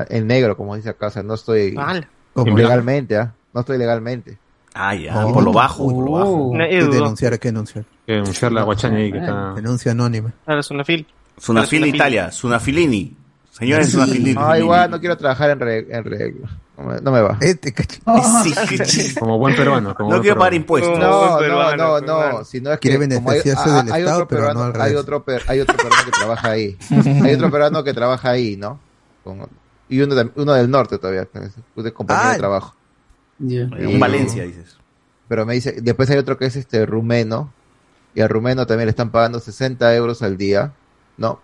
en 0.09 0.27
negro, 0.27 0.55
como 0.55 0.75
dice 0.75 0.89
acá, 0.89 1.07
o 1.07 1.09
sea, 1.11 1.21
no 1.23 1.33
estoy 1.33 1.75
Ala. 1.77 2.07
¿Cómo? 2.33 2.57
legalmente, 2.57 3.17
¿ah? 3.17 3.33
No 3.53 3.59
estoy 3.61 3.77
legalmente. 3.77 4.37
Ah, 4.73 4.95
ya, 4.95 5.25
Oh. 5.25 5.33
por 5.33 5.43
lo 5.43 5.51
bajo, 5.51 5.89
por 5.93 6.05
lo 6.05 6.11
bajo. 6.11 6.53
Hay 6.59 6.69
que 6.69 6.79
dudó. 6.81 6.91
denunciar, 6.93 7.33
hay 7.33 7.39
que 7.39 7.47
denunciar. 7.49 7.83
Que 8.05 8.13
denunciar 8.13 8.51
la 8.51 8.63
guachani 8.63 9.01
ahí 9.01 9.11
que 9.11 9.17
está. 9.17 9.53
Denuncia 9.55 9.91
anónima. 9.91 10.31
Ahora 10.45 10.61
es 10.61 10.71
una 10.71 10.85
fil. 10.85 11.05
Sunafil 11.37 11.87
Italia, 11.87 12.31
Sunafilini. 12.31 13.15
Señores, 13.51 13.91
Sunafilini. 13.91 14.35
Ah, 14.39 14.57
igual 14.59 14.89
no 14.91 14.99
quiero 14.99 15.17
trabajar 15.17 15.49
en, 15.51 15.61
en 15.93 16.03
regla. 16.05 16.49
No 16.79 16.85
me, 16.85 17.01
no 17.01 17.11
me 17.11 17.21
va. 17.21 17.37
Como 19.19 19.37
buen 19.37 19.55
peruano. 19.55 19.93
Como 19.95 20.09
No 20.09 20.15
buen 20.15 20.21
quiero 20.21 20.37
pagar 20.37 20.53
impuestos. 20.53 20.97
No, 20.97 21.39
no, 21.41 21.75
no, 21.75 22.01
no, 22.01 22.43
sino 22.45 22.71
es 22.71 22.77
que 22.79 22.89
Quiere 22.89 23.03
hay, 23.03 23.09
beneficiarse 23.09 23.69
ah, 23.69 23.83
del 23.83 23.91
hay 23.93 24.01
Estado, 24.03 24.23
otro 24.23 24.27
pero 24.29 24.41
no 24.41 24.47
peruano, 24.47 24.73
al 24.75 24.81
hay 24.81 24.95
otro 24.95 25.25
hay 25.47 25.59
otro 25.59 25.75
peruano 25.77 26.05
que 26.05 26.11
trabaja 26.11 26.49
ahí. 26.49 26.77
hay 27.23 27.33
otro 27.33 27.51
peruano 27.51 27.83
que 27.83 27.93
trabaja 27.93 28.29
ahí, 28.29 28.55
¿no? 28.55 28.79
Con- 29.23 29.47
y 29.89 30.01
uno, 30.01 30.15
de- 30.15 30.31
uno 30.35 30.53
del 30.53 30.69
norte 30.69 30.97
todavía, 30.99 31.27
de 31.75 31.93
compañero 31.93 32.27
Ah. 32.29 32.31
de 32.33 32.37
trabajo. 32.37 32.75
En 33.77 33.99
Valencia, 33.99 34.43
dices. 34.43 34.77
Pero 35.27 35.45
me 35.45 35.55
dice, 35.55 35.77
después 35.81 36.09
hay 36.09 36.17
otro 36.17 36.37
que 36.37 36.45
es 36.45 36.55
este 36.55 36.85
rumeno, 36.85 37.51
y 38.15 38.21
al 38.21 38.29
rumeno 38.29 38.65
también 38.67 38.85
le 38.87 38.91
están 38.91 39.09
pagando 39.11 39.39
60 39.39 39.93
euros 39.95 40.21
al 40.21 40.37
día, 40.37 40.73
¿no? 41.17 41.41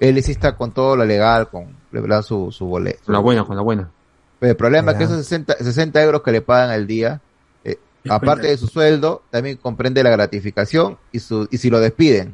Él 0.00 0.22
sí 0.22 0.32
está 0.32 0.56
con 0.56 0.72
todo 0.72 0.96
lo 0.96 1.04
legal, 1.04 1.48
con, 1.48 1.76
le 1.92 2.00
dan 2.02 2.22
su, 2.22 2.50
su 2.52 2.66
boleto. 2.66 3.00
Con 3.06 3.12
la 3.14 3.18
buena, 3.20 3.44
con 3.44 3.56
la 3.56 3.62
buena. 3.62 3.90
Pero 4.38 4.50
el 4.50 4.56
problema 4.56 4.92
es 4.92 4.98
que 4.98 5.04
esos 5.04 5.16
60, 5.18 5.56
60 5.58 6.02
euros 6.02 6.22
que 6.22 6.32
le 6.32 6.40
pagan 6.42 6.70
al 6.70 6.86
día, 6.86 7.20
eh, 7.64 7.78
aparte 8.08 8.46
de 8.48 8.56
su 8.56 8.66
sueldo, 8.68 9.22
también 9.30 9.56
comprende 9.56 10.02
la 10.02 10.10
gratificación 10.10 10.96
y 11.12 11.18
su 11.18 11.48
y 11.50 11.58
si 11.58 11.70
lo 11.70 11.80
despiden. 11.80 12.32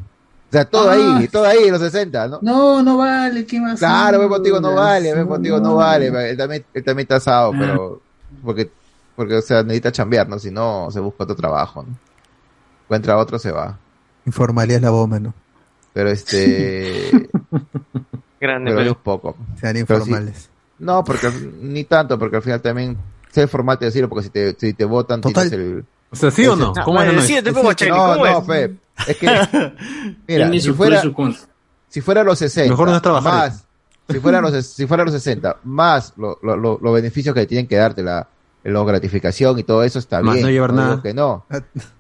O 0.51 0.53
sea, 0.57 0.65
todo 0.67 0.91
Ah. 0.91 0.93
ahí, 1.19 1.29
todo 1.29 1.45
ahí, 1.47 1.71
los 1.71 1.81
60, 1.81 2.29
¿no? 2.29 2.39
No, 2.43 2.83
no 2.83 2.97
vale, 2.99 3.45
¿qué 3.47 3.59
más? 3.61 3.79
Claro, 3.79 4.21
ve 4.21 4.29
contigo 4.29 4.61
no 4.61 4.75
vale, 4.75 5.13
ve 5.15 5.21
No, 5.23 5.29
contigo 5.29 5.59
no 5.61 5.75
vale, 5.77 6.09
él 6.31 6.37
también, 6.37 6.65
él 6.75 6.85
también 6.85 7.05
está 7.05 7.17
asado, 7.17 7.53
pero 7.59 8.01
porque, 8.45 8.71
porque, 9.17 9.37
o 9.37 9.43
sea, 9.43 9.63
necesita 9.63 9.91
chambear, 9.91 10.29
¿no? 10.29 10.39
Si 10.39 10.51
no, 10.51 10.89
se 10.93 11.01
busca 11.01 11.25
otro 11.25 11.35
trabajo, 11.35 11.83
¿no? 11.83 11.97
Encuentra 12.85 13.17
otro, 13.17 13.39
se 13.39 13.51
va. 13.51 13.79
Informalía 14.27 14.77
es 14.77 14.83
la 14.83 14.91
bomba, 14.91 15.19
¿no? 15.19 15.35
Pero 15.93 16.11
este, 16.11 17.11
Grande, 18.41 18.73
pero 18.75 18.91
es 18.91 18.97
poco. 18.97 19.37
Sean 19.59 19.73
Pero 19.75 20.05
sí- 20.05 20.11
informales. 20.11 20.51
No, 20.79 21.05
porque 21.05 21.29
ni 21.61 21.85
tanto, 21.85 22.19
porque 22.19 22.37
al 22.37 22.43
final 22.43 22.61
también 22.61 22.97
sé 23.31 23.47
formal 23.47 23.79
de 23.79 23.87
decirlo, 23.87 24.09
porque 24.09 24.25
si 24.25 24.31
te, 24.31 24.55
si 24.59 24.73
te 24.75 24.85
votan, 24.85 25.21
Total. 25.21 25.49
tienes 25.51 25.53
el... 25.77 25.85
O 26.11 26.17
sea, 26.17 26.31
¿sí 26.31 26.47
o 26.47 26.55
no? 26.55 26.73
¿Cómo? 26.85 27.03
No, 27.03 27.11
es- 27.11 27.43
No, 27.43 27.53
¿cómo 27.55 28.25
no, 28.25 28.39
es? 28.41 28.47
Fe. 28.47 28.75
Es 29.09 29.17
que, 29.17 29.27
mira, 30.29 30.51
si 30.61 30.73
fuera, 30.73 31.03
si 31.89 32.01
fuera 32.01 32.23
los 32.23 32.39
60, 32.39 32.71
Mejor 32.71 32.89
no 32.89 32.97
es 32.97 33.03
trabajar. 33.03 33.33
más, 33.51 33.65
si 34.09 34.21
fuera 34.21 34.41
los, 34.41 34.67
si 34.67 34.87
fuera 34.87 35.05
los 35.05 35.13
60, 35.13 35.57
más 35.65 36.13
lo- 36.17 36.39
lo- 36.43 36.57
lo- 36.57 36.79
los 36.81 36.95
beneficios 36.95 37.35
que 37.35 37.47
tienen 37.47 37.67
que 37.67 37.77
darte, 37.77 38.03
la, 38.05 38.29
la 38.63 38.85
gratificación 38.85 39.59
y 39.59 39.65
todo 39.65 39.83
eso 39.83 39.99
está 39.99 40.21
Más 40.23 40.35
bien. 40.35 40.47
no 40.47 40.51
llevar 40.53 40.73
nada. 40.73 41.03
que 41.03 41.13
no. 41.15 41.45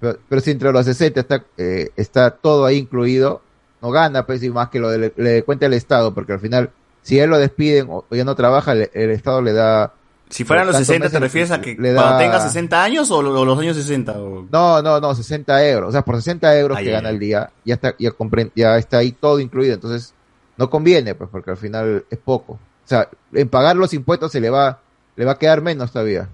Pero, 0.01 0.19
pero 0.29 0.41
si 0.41 0.51
entre 0.53 0.73
los 0.73 0.85
60 0.85 1.21
está, 1.21 1.45
eh, 1.57 1.91
está 1.97 2.31
todo 2.31 2.65
ahí 2.67 2.77
incluido, 2.79 3.43
no 3.83 3.91
gana, 3.91 4.25
pues, 4.27 4.43
y 4.45 4.51
más 4.51 4.69
que 4.69 4.79
lo 4.79 4.89
de- 4.91 4.99
le, 4.99 5.13
le 5.17 5.43
cuente 5.43 5.67
al 5.67 5.75
Estado, 5.75 6.15
porque 6.15 6.33
al 6.35 6.41
final, 6.41 6.71
si 7.05 7.21
él 7.21 7.31
lo 7.31 7.39
despiden 7.39 7.87
o, 7.89 8.05
ya 8.11 8.25
no 8.25 8.35
trabaja, 8.35 8.75
le- 8.75 8.91
el 8.95 9.11
Estado 9.11 9.41
le 9.41 9.53
da... 9.53 9.93
Si 10.29 10.43
fueran 10.43 10.67
los 10.67 10.73
tantos 10.75 10.87
60, 10.89 11.11
¿te 11.11 11.21
refieres 11.21 11.51
a 11.53 11.61
que 11.61 11.77
le 11.79 11.95
cuando 11.95 12.03
da- 12.13 12.19
tenga 12.19 12.41
60 12.41 12.83
años 12.83 13.09
o, 13.13 13.23
lo- 13.23 13.39
o 13.41 13.45
los 13.45 13.57
años 13.59 13.77
60? 13.77 14.13
o- 14.19 14.47
No, 14.51 14.83
no, 14.83 14.99
no, 14.99 15.15
60 15.15 15.65
euros. 15.69 15.91
O 15.91 15.93
sea, 15.93 16.03
por 16.03 16.17
60 16.17 16.59
euros 16.59 16.77
Ay, 16.79 16.85
que 16.85 16.91
ay, 16.91 16.97
gana 16.97 17.09
ay. 17.11 17.15
el 17.15 17.21
día, 17.21 17.51
ya 17.65 17.75
está, 17.75 17.95
ya, 17.99 18.11
ya 18.57 18.77
está 18.79 18.99
ahí 18.99 19.13
todo 19.13 19.39
incluido. 19.39 19.75
Entonces, 19.75 20.13
no 20.57 20.69
conviene, 20.71 21.15
pues, 21.15 21.31
porque 21.31 21.51
al 21.53 21.57
final 21.59 22.05
es 22.11 22.19
poco. 22.19 22.55
O 22.55 22.59
sea, 22.89 23.09
en 23.33 23.49
pagar 23.49 23.77
los 23.77 23.95
impuestos 23.95 24.33
se 24.33 24.41
le 24.41 24.51
va, 24.51 24.81
le 25.15 25.25
va 25.25 25.33
a 25.33 25.39
quedar 25.39 25.61
menos 25.63 25.93
todavía. 25.93 26.29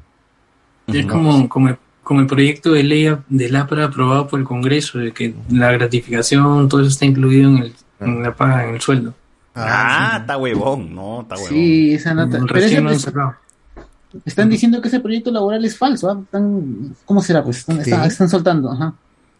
Es 0.86 1.07
como, 1.07 1.49
como, 1.49 1.68
el, 1.68 1.76
como 2.02 2.20
el 2.20 2.26
proyecto 2.26 2.73
de 2.73 2.82
ley 2.82 3.16
del 3.28 3.57
APRA 3.57 3.84
aprobado 3.86 4.26
por 4.28 4.40
el 4.40 4.47
Congreso, 4.47 4.99
de 4.99 5.12
que 5.12 5.34
la 5.50 5.70
gratificación, 5.73 6.68
todo 6.68 6.81
eso 6.81 6.90
está 6.90 7.05
incluido 7.05 7.49
en, 7.50 7.57
el, 7.58 7.74
en 8.00 8.23
la 8.23 8.34
paga, 8.34 8.66
en 8.68 8.74
el 8.76 8.81
sueldo. 8.81 9.15
Ah, 9.68 10.18
está 10.20 10.36
huevón, 10.36 10.94
no, 10.94 11.22
está 11.22 11.34
huevón. 11.36 11.50
Sí, 11.50 11.94
esa 11.94 12.14
nota. 12.14 12.32
Pero 12.32 12.47
Recién 12.47 12.72
ese- 12.72 12.80
lo 12.82 12.89
han 12.90 12.94
es- 12.97 13.02
sacado. 13.02 13.34
están 14.24 14.48
diciendo 14.50 14.80
que 14.80 14.89
ese 14.89 15.00
proyecto 15.00 15.30
laboral 15.30 15.64
es 15.64 15.76
falso. 15.76 16.10
¿ah? 16.10 16.18
Están- 16.22 16.94
¿Cómo 17.05 17.22
será? 17.22 17.42
Pues 17.44 17.58
están, 17.58 17.80
están- 17.80 18.05
están 18.05 18.28
soltando. 18.28 18.72
Ajá. 18.72 18.94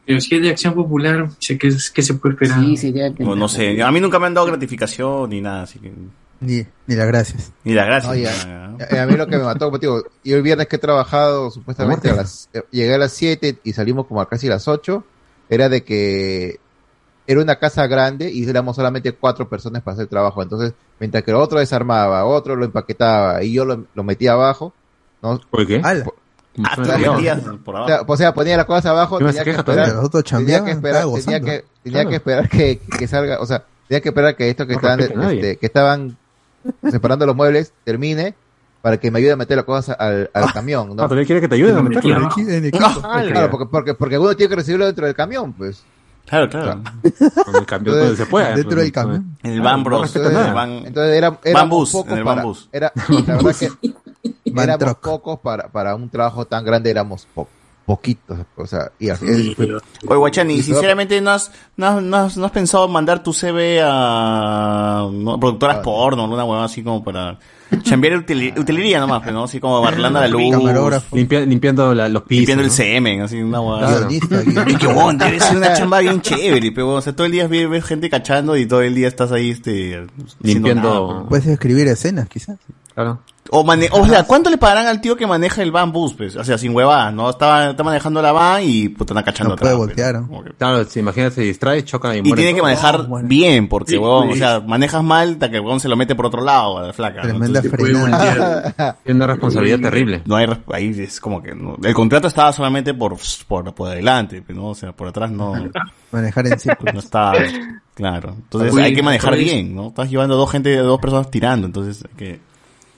Pero 0.07 0.21
si 0.21 0.35
es 0.35 0.43
de 0.43 0.51
acción 0.51 0.75
popular, 0.75 1.29
sé 1.39 1.57
que, 1.59 1.71
¿qué 1.95 2.03
se 2.03 2.15
puede 2.15 2.35
esperar? 2.35 2.61
Sí, 2.61 2.77
sería 2.77 3.11
No, 3.19 3.37
no 3.37 3.49
sé, 3.49 3.81
a 3.83 3.91
mí 3.93 4.01
nunca 4.01 4.19
me 4.19 4.27
han 4.27 4.35
dado 4.35 4.47
gratificación 4.47 5.31
ni 5.31 5.41
nada, 5.41 5.63
así 5.63 5.79
que... 5.79 5.93
Ni, 6.41 6.65
ni 6.87 6.95
las 6.97 7.07
gracias. 7.07 7.53
Ni 7.65 7.75
las 7.75 7.87
gracias. 7.87 8.11
Oye, 8.13 8.25
nada. 8.25 8.77
a, 8.99 9.03
a 9.03 9.07
mí 9.07 9.15
lo 9.15 9.27
que 9.27 9.37
me 9.37 9.45
mató, 9.45 9.67
como 9.67 9.79
te 9.79 9.87
digo, 9.87 10.03
yo 10.25 10.37
el 10.37 10.43
viernes 10.43 10.69
que 10.69 10.77
he 10.77 10.79
trabajado, 10.79 11.51
supuestamente 11.51 12.09
a 12.09 12.15
las, 12.17 12.49
eh, 12.55 12.63
llegué 12.71 12.95
a 12.95 12.99
las 12.99 13.13
7 13.13 13.59
y 13.63 13.73
salimos 13.75 14.07
como 14.07 14.23
a 14.23 14.29
casi 14.29 14.49
las 14.49 14.67
8, 14.67 15.05
era 15.51 15.69
de 15.69 15.85
que 15.85 16.59
era 17.31 17.41
una 17.41 17.57
casa 17.57 17.87
grande 17.87 18.31
y 18.31 18.49
éramos 18.49 18.77
solamente 18.77 19.13
cuatro 19.13 19.49
personas 19.49 19.83
para 19.83 19.95
hacer 19.95 20.07
trabajo. 20.09 20.43
Entonces, 20.43 20.73
mientras 20.99 21.23
que 21.23 21.31
el 21.31 21.37
otro 21.37 21.59
desarmaba, 21.59 22.25
otro 22.25 22.57
lo 22.57 22.65
empaquetaba 22.65 23.43
y 23.43 23.53
yo 23.53 23.65
lo, 23.65 23.85
lo 23.95 24.03
metía 24.05 24.33
abajo, 24.33 24.73
¿no? 25.23 25.41
¿Por 25.51 25.67
qué? 25.67 25.81
Ah, 25.85 25.95
lo 25.95 26.05
metías 27.15 27.41
por 27.65 27.77
O 27.77 27.87
sea, 27.87 27.95
abajo. 27.97 28.13
o 28.13 28.17
sea, 28.17 28.35
ponía 28.35 28.57
las 28.57 28.67
cosas 28.67 28.87
abajo, 28.87 29.19
¿Qué 29.19 29.25
más 29.25 29.35
tenía 29.35 29.45
se 29.45 29.45
que, 29.45 29.51
queja 29.53 29.61
esperar, 29.61 29.85
todavía? 29.87 29.95
Los 29.95 30.05
otros 30.07 30.25
tenía 30.25 30.65
que 30.65 30.71
esperar, 30.73 31.05
tenía 31.25 31.41
que, 31.41 31.65
tenía 31.83 31.99
Claro. 32.01 32.09
que 32.11 32.17
esperar 32.17 32.49
que, 32.49 32.79
que 32.99 33.07
salga, 33.07 33.41
o 33.41 33.47
sea, 33.47 33.65
tenía 33.89 34.01
que 34.01 34.09
esperar 34.09 34.37
que 34.37 34.51
esto 34.51 34.67
que 34.67 34.73
No 34.75 34.79
estaban, 34.79 34.99
respeta 34.99 35.21
a 35.21 35.23
nadie. 35.25 35.37
este, 35.41 35.57
que 35.59 35.67
estaban 35.67 36.17
separando 36.91 37.27
los 37.27 37.37
muebles 37.37 37.73
termine 37.85 38.35
para 38.83 38.97
que 38.99 39.11
me 39.11 39.19
ayude 39.19 39.33
a 39.33 39.37
meter 39.37 39.57
las 39.57 39.65
cosas 39.67 39.95
al, 39.99 40.31
al 40.35 40.53
camión, 40.53 40.89
¿no? 40.89 41.03
Ah, 41.03 41.07
¿todavía 41.09 41.25
quiere 41.27 41.41
que 41.41 41.49
te 41.49 41.55
ayuden 41.55 41.77
a 41.77 41.83
meterlo? 41.83 42.29
Equipo. 42.37 42.79
Claro, 43.01 43.51
porque, 43.51 43.67
porque, 43.71 43.95
porque 43.95 44.19
uno 44.19 44.35
tiene 44.35 44.51
que 44.51 44.57
recibirlo 44.57 44.87
dentro 44.87 45.07
del 45.07 45.15
camión, 45.15 45.53
pues. 45.53 45.85
Claro, 46.31 46.49
claro. 46.49 46.81
Con 47.45 47.57
el 47.57 47.67
cambio 47.67 47.95
donde 47.97 48.17
se 48.17 48.25
pueda. 48.27 48.49
Dentro 48.55 48.65
pues, 48.71 48.77
del 48.85 48.93
camión. 48.93 49.37
En 49.43 49.51
el 49.53 49.61
Claro, 49.61 49.65
Van 49.71 49.79
no 49.81 49.85
Bros. 49.85 50.01
respeta 50.03 50.27
en 50.29 50.31
el 50.37 50.41
nada. 50.41 50.53
Van, 50.55 50.71
Entonces 50.87 51.15
era, 51.17 51.31
Van 51.31 51.39
éramos 51.45 51.79
Bus, 51.79 51.91
pocos 51.93 52.13
en 52.13 52.19
el 52.19 52.25
para, 52.25 52.37
Van 52.37 52.45
Bus. 52.45 52.69
era, 52.73 52.93
la 53.27 53.37
verdad 53.37 53.57
que 53.59 53.71
éramos 54.45 54.79
Truck. 54.79 55.01
pocos 55.01 55.39
para, 55.41 55.69
para 55.69 55.95
un 55.97 56.09
trabajo 56.09 56.45
tan 56.47 56.65
grande, 56.65 56.89
éramos 56.91 57.27
po- 57.35 57.49
poquitos, 57.85 58.39
o 58.57 58.67
sea, 58.67 58.93
y 59.01 59.09
así 59.11 59.55
fue- 59.57 59.67
Oye, 60.07 60.17
Guachani, 60.19 60.63
sinceramente 60.63 61.21
¿no 61.21 61.31
has, 61.33 61.51
no, 61.77 61.87
has, 61.89 62.03
no, 62.03 62.17
has, 62.19 62.37
no 62.37 62.47
has 62.47 62.53
pensado 62.53 62.87
mandar 62.87 63.21
tu 63.23 63.33
CV 63.33 63.81
a 63.83 65.09
¿no? 65.13 65.41
productoras 65.41 65.79
Ah, 65.79 65.83
porno, 65.83 66.23
alguna 66.23 66.45
huevada 66.45 66.67
así 66.67 66.85
como 66.85 67.03
para 67.03 67.39
chambear 67.83 68.15
utili- 68.25 68.59
utilería 68.59 69.01
nomás, 69.01 69.23
pues, 69.23 69.33
¿no? 69.35 69.45
Así 69.45 69.61
como 69.61 69.81
barrelando 69.81 70.21
la 70.21 70.29
luz. 70.29 70.41
Limpia- 71.13 71.47
limpiando 71.47 71.95
la- 71.95 72.09
los 72.09 72.23
pisos. 72.23 72.41
limpiando 72.41 72.65
el 72.65 72.71
semen, 72.71 73.23
así 73.23 73.41
una. 73.43 73.59
Guionista, 73.61 74.43
Y 74.43 74.75
que 74.77 74.87
debe 74.87 75.41
ser 75.41 75.57
una 75.57 75.73
chamba 75.75 76.01
bien 76.01 76.21
chévere, 76.21 76.73
pero 76.73 76.91
o 76.95 77.01
sea, 77.01 77.15
todo 77.15 77.27
el 77.27 77.33
día 77.33 77.47
ves, 77.49 77.69
ves 77.69 77.85
gente 77.85 78.11
cachando 78.11 78.57
y 78.57 78.67
todo 78.67 78.83
el 78.83 78.95
día 78.95 79.09
estás 79.09 79.33
ahí 79.33 79.51
este 79.51 80.07
Limpiando- 80.43 80.83
nada, 80.83 81.07
pues. 81.21 81.29
Puedes 81.29 81.47
escribir 81.47 81.87
escenas, 81.89 82.29
quizás. 82.29 82.59
Claro. 82.95 83.21
O, 83.53 83.65
mane 83.65 83.89
o 83.91 84.07
sea, 84.07 84.23
¿cuánto 84.25 84.49
le 84.49 84.59
pagarán 84.59 84.87
al 84.87 85.01
tío 85.01 85.17
que 85.17 85.27
maneja 85.27 85.63
el 85.63 85.73
van 85.73 85.91
bus? 85.93 86.15
Pues? 86.15 86.37
O 86.37 86.45
sea, 86.45 86.57
sin 86.57 86.75
huevadas, 86.75 87.13
¿no? 87.13 87.31
Está, 87.31 87.71
está 87.71 87.83
manejando 87.83 88.23
la 88.23 88.31
van 88.33 88.63
y 88.65 88.89
puta, 88.91 89.13
está 89.13 89.25
cachando 89.25 89.55
No 89.55 89.57
puede 89.57 89.73
atrás, 89.73 89.87
voltear. 89.87 90.15
pues, 90.29 90.45
¿no? 90.47 90.53
Claro, 90.57 90.85
si 90.85 91.01
imagínate, 91.01 91.35
se 91.35 91.41
distrae, 91.43 91.85
choca 91.85 92.15
y 92.15 92.19
Y 92.19 92.23
muere. 92.23 92.43
tiene 92.43 92.55
que 92.57 92.63
manejar 92.63 93.07
bueno. 93.07 93.29
bien, 93.29 93.69
porque, 93.69 93.91
Sí, 93.93 93.97
huevón, 93.99 94.31
o 94.31 94.35
sea, 94.37 94.61
manejas 94.61 95.03
mal, 95.03 95.33
hasta 95.33 95.51
que 95.51 95.57
el 95.57 95.63
huevón 95.63 95.81
se 95.81 95.89
lo 95.89 95.97
mete 95.97 96.15
por 96.15 96.27
otro 96.27 96.43
lado 96.45 96.79
a 96.79 96.83
la 96.87 96.93
flaca. 96.93 97.23
¿no? 97.23 97.29
Tremenda 97.29 97.61
Entonces, 97.61 97.79
puede 97.81 98.01
voltear. 98.01 98.97
Tiene 99.05 99.17
una 99.17 99.27
responsabilidad 99.27 99.81
terrible. 99.81 100.23
no 100.27 100.37
hay, 100.37 100.47
ahí 100.73 100.95
es 101.01 101.21
como 101.21 101.43
que, 101.43 101.55
no- 101.55 101.77
el 101.83 101.95
contrato 101.95 102.29
estaba 102.29 102.53
solamente 102.53 102.95
por, 102.95 103.17
por, 103.49 103.75
por 103.75 103.89
adelante, 103.91 104.43
pues, 104.43 104.57
¿no? 104.57 104.69
O 104.69 104.75
sea, 104.75 104.93
por 104.93 105.09
atrás 105.09 105.31
no, 105.31 105.55
Manejar 106.13 106.47
en 106.47 106.59
círculo. 106.59 106.93
no 106.93 106.99
está, 107.01 107.33
claro. 107.95 108.35
Entonces 108.37 108.73
Uy, 108.73 108.83
hay 108.83 108.95
que 108.95 109.03
manejar 109.03 109.37
bien, 109.37 109.75
¿no? 109.75 109.89
Estás 109.89 110.11
llevando 110.11 110.37
dos 110.37 110.51
gente, 110.51 110.77
dos 110.77 111.01
personas 111.01 111.31
tirando, 111.31 111.67
entonces 111.67 112.05
hay 112.09 112.17
que... 112.17 112.50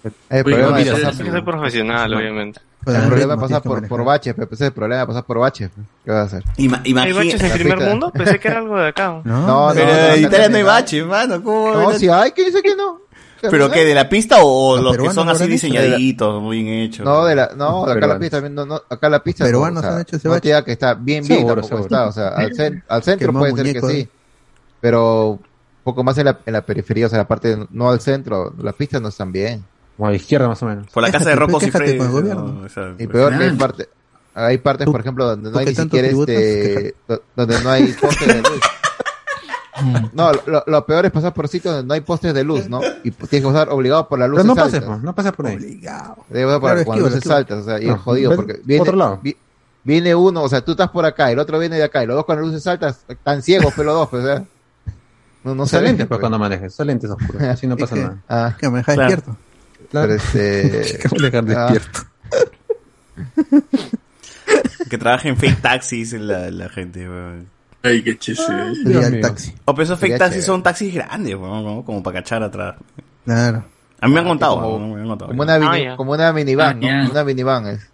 el 0.04 0.12
Uy, 0.38 0.42
problema 0.52 0.76
mira, 0.78 0.96
es 0.96 1.16
que 1.18 1.42
profesional, 1.42 2.14
obviamente. 2.14 2.60
El 2.86 3.48
que 3.48 3.60
por, 3.60 3.86
por 3.86 4.04
baches, 4.04 4.34
pero 4.34 4.46
ese 4.46 4.54
es 4.54 4.60
el 4.68 4.72
problema 4.72 5.02
de 5.02 5.06
pasar 5.06 5.24
por 5.24 5.38
baches. 5.38 5.70
¿Qué 6.04 6.10
vas 6.10 6.18
a 6.20 6.22
hacer? 6.38 6.44
Ima, 6.56 6.82
¿Hay 6.84 7.12
baches 7.12 7.40
en 7.40 7.52
primer 7.52 7.78
mundo? 7.78 8.10
Pensé 8.10 8.40
que 8.40 8.48
era 8.48 8.58
algo 8.58 8.76
de 8.78 8.88
acá. 8.88 9.20
No, 9.24 9.46
No, 9.46 9.70
Pero 9.74 9.86
no, 9.86 9.92
en 10.14 10.22
no, 10.22 10.28
Italia 10.28 10.48
no 10.48 10.56
hay 10.56 10.62
baches, 10.64 11.06
mano, 11.06 11.42
¿cómo? 11.42 11.72
No, 11.74 11.92
si 11.92 12.08
hay, 12.08 12.32
¿quién 12.32 12.48
dice 12.48 12.60
que 12.62 12.74
no? 12.74 13.02
¿Pero 13.50 13.70
qué, 13.70 13.84
de 13.84 13.94
la 13.94 14.08
pista 14.08 14.36
o 14.42 14.76
Los 14.76 14.96
los 14.96 15.08
que 15.08 15.14
son 15.14 15.28
así 15.28 15.46
diseñaditos, 15.46 16.42
muy 16.42 16.62
bien 16.62 16.78
hechos? 16.80 17.04
No, 17.04 17.24
de 17.24 17.34
la, 17.36 17.50
no, 17.56 17.86
de 17.86 17.92
acá 17.92 18.06
la 18.06 18.18
pista, 18.18 18.40
no, 18.40 18.66
no, 18.66 18.82
acá 18.88 19.08
la 19.08 19.22
pista. 19.22 19.44
Peruanos 19.44 19.84
han 19.84 20.00
hecho 20.00 20.16
ese 20.16 20.28
bache. 20.28 20.64
que 20.64 20.72
está 20.72 20.94
bien, 20.94 21.24
bien, 21.26 21.38
Seguro, 21.40 21.54
tampoco 21.56 21.82
seguro. 21.82 21.84
está, 21.84 22.06
o 22.08 22.12
sea, 22.12 22.28
al, 22.28 22.50
cen- 22.56 22.82
al 22.88 23.02
centro 23.02 23.32
puede 23.32 23.54
ser 23.56 23.72
que 23.72 23.80
sí, 23.80 23.98
eh. 24.00 24.08
pero 24.80 25.30
un 25.30 25.40
poco 25.84 26.04
más 26.04 26.16
en 26.18 26.26
la, 26.26 26.38
en 26.46 26.52
la 26.52 26.62
periferia, 26.62 27.06
o 27.06 27.08
sea, 27.08 27.18
la 27.18 27.28
parte, 27.28 27.56
no 27.70 27.90
al 27.90 28.00
centro, 28.00 28.52
las 28.60 28.74
pistas 28.74 29.00
no 29.02 29.08
están 29.08 29.32
bien. 29.32 29.64
Como 30.02 30.08
a 30.08 30.10
la 30.10 30.16
izquierda, 30.16 30.48
más 30.48 30.60
o 30.62 30.66
menos. 30.66 30.88
Por 30.92 31.00
la 31.02 31.12
casa 31.12 31.28
de 31.30 31.36
Rocco 31.36 31.60
pues, 31.60 31.70
con 31.70 31.82
el 31.82 31.98
gobierno. 32.08 32.48
no, 32.48 32.66
o 32.66 32.68
sea, 32.68 32.88
Y 32.98 33.06
pues, 33.06 33.08
peor 33.10 33.38
que 33.38 33.44
hay 33.44 33.50
parte, 33.56 33.88
hay 34.34 34.58
partes, 34.58 34.86
por 34.88 34.98
ejemplo, 35.00 35.26
donde 35.26 35.50
no 35.52 35.58
hay 35.58 35.66
ni 35.66 35.74
siquiera 35.76 36.08
este, 36.08 36.94
do- 37.06 37.22
donde 37.36 37.60
no 37.62 37.70
hay 37.70 37.92
postes 37.92 38.26
de 38.26 38.38
luz. 38.42 38.60
No, 40.12 40.32
lo, 40.46 40.64
lo 40.66 40.86
peor 40.86 41.06
es 41.06 41.12
pasar 41.12 41.32
por 41.32 41.46
sitios 41.48 41.74
donde 41.74 41.86
no 41.88 41.94
hay 41.94 42.00
postes 42.00 42.34
de 42.34 42.42
luz, 42.44 42.68
¿no? 42.68 42.80
Y 43.04 43.10
tienes 43.12 43.28
que 43.30 43.52
pasar 43.52 43.68
obligado 43.70 44.08
por 44.08 44.18
Pero 44.18 44.28
luces 44.28 44.44
no 44.46 44.54
pases, 44.54 44.74
altas. 44.74 44.88
pues, 44.90 45.02
no 45.02 45.14
pases 45.14 45.32
por 45.32 45.46
ahí. 45.46 45.56
Obligado. 45.56 46.16
Debe 46.28 46.46
pasar 46.46 46.60
por 46.60 46.68
Claro, 46.70 46.80
esquiva, 46.80 47.08
luces 47.08 47.30
altas, 47.30 47.58
o 47.58 47.64
sea, 47.64 47.80
y 47.80 47.88
es 47.88 47.98
jodido 48.00 48.34
porque 48.36 48.60
viene, 48.64 48.82
otro 48.82 48.96
lado. 48.96 49.20
vi- 49.22 49.36
viene 49.84 50.14
uno, 50.14 50.42
o 50.42 50.48
sea, 50.48 50.60
tú 50.64 50.72
estás 50.72 50.90
por 50.90 51.04
acá, 51.04 51.30
el 51.30 51.38
otro 51.38 51.58
viene 51.58 51.76
de 51.76 51.84
acá, 51.84 52.02
y 52.02 52.06
los 52.06 52.16
dos 52.16 52.24
con 52.26 52.36
las 52.36 52.44
luces 52.44 52.66
altas, 52.66 53.04
están 53.08 53.42
ciegos, 53.42 53.72
pero 53.76 53.86
los 53.86 53.94
dos, 53.94 54.08
pues, 54.08 54.24
o 54.24 54.26
sea, 54.26 54.44
no, 55.44 55.54
no 55.56 55.66
se 55.66 55.80
lentes, 55.80 56.06
pues, 56.06 56.08
pues. 56.08 56.20
cuando 56.20 56.38
manejes. 56.38 56.72
Usa 56.74 56.84
lentes 56.84 57.10
oscuros. 57.10 57.42
Así 57.42 57.66
no 57.66 57.76
pasa 57.78 57.96
nada. 57.96 58.18
Ah, 58.28 58.54
Que 58.58 58.68
manejar 58.68 58.94
Claro. 58.94 59.36
Despierto. 59.92 60.00
pero 60.00 60.12
este... 60.14 60.98
Que 61.08 61.08
manejar 61.08 61.44
ah, 61.58 61.72
despierto. 61.72 62.00
que 64.90 64.98
trabaja 64.98 65.28
en 65.28 65.36
fake 65.36 65.60
taxis 65.60 66.12
la, 66.14 66.50
la 66.50 66.68
gente, 66.68 67.08
weón. 67.08 67.46
Ay, 67.82 68.02
qué 68.02 68.16
chiste. 68.18 68.52
Taxi. 69.20 69.54
O 69.64 69.74
pero 69.74 69.84
esos 69.84 69.98
fake 69.98 70.18
taxis 70.18 70.44
son 70.44 70.62
taxis 70.62 70.94
grandes, 70.94 71.34
weón, 71.34 71.64
como, 71.64 71.84
como 71.84 72.02
para 72.02 72.20
cachar 72.20 72.42
atrás. 72.42 72.76
Claro. 73.24 73.64
A 74.00 74.08
mí 74.08 74.14
me 74.14 74.20
han 74.20 74.26
contado, 74.26 74.56
como- 74.60 74.76
weón, 74.76 74.94
me 74.94 75.00
han 75.02 75.08
contado. 75.08 75.28
Como 75.30 75.42
una, 75.42 75.58
mini- 75.58 75.68
Ah, 75.70 75.78
ya. 75.90 75.96
como 75.96 76.12
una 76.12 76.32
minivan, 76.32 76.68
Ah, 76.68 76.74
¿no? 76.74 77.04
ya. 77.04 77.10
Una 77.10 77.24
minivan 77.24 77.66
es. 77.68 77.88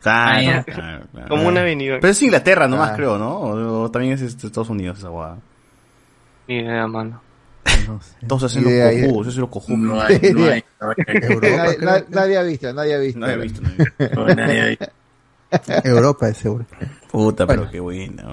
Claro, 0.00 0.32
Ah, 0.36 0.42
ya. 0.42 0.62
claro, 0.64 1.04
claro. 1.12 1.28
Como 1.28 1.48
una 1.48 1.60
avenida. 1.60 1.98
Pero 2.00 2.10
es 2.10 2.22
Inglaterra 2.22 2.66
nomás, 2.66 2.90
Ah. 2.90 2.96
creo, 2.96 3.18
¿no? 3.18 3.36
O, 3.38 3.82
o 3.84 3.90
también 3.90 4.14
es 4.14 4.22
este, 4.22 4.46
Estados 4.48 4.68
Unidos 4.70 4.98
esa 4.98 5.08
guada. 5.08 5.38
Ni 6.48 6.56
idea, 6.58 6.86
mano. 6.88 7.20
No 7.86 8.00
sé. 8.00 8.26
Todos 8.26 8.44
hacen 8.44 8.64
Idea, 8.66 8.92
los 8.92 9.06
cojudos, 9.12 9.36
los 9.36 9.48
cojudos. 9.48 9.78
No 9.78 10.00
hay, 10.00 10.18
no 10.34 10.44
hay. 10.44 10.64
No 10.80 10.88
hay. 11.06 11.16
Europa, 11.22 11.46
nadie, 11.46 11.78
nadie- 11.80 11.98
que- 12.02 12.14
nadie 12.14 12.38
ha 12.38 12.42
visto, 12.42 12.72
nadie 12.72 12.94
ha 12.94 12.98
visto. 12.98 13.18
No 13.20 13.28
he 13.28 13.36
visto, 13.36 13.62
visto. 13.98 14.26
Nadie. 14.34 14.78
Europa 15.84 16.28
es 16.28 16.36
seguro. 16.38 16.64
Puta, 17.10 17.46
pero 17.46 17.70
qué 17.70 17.78
buena. 17.80 18.24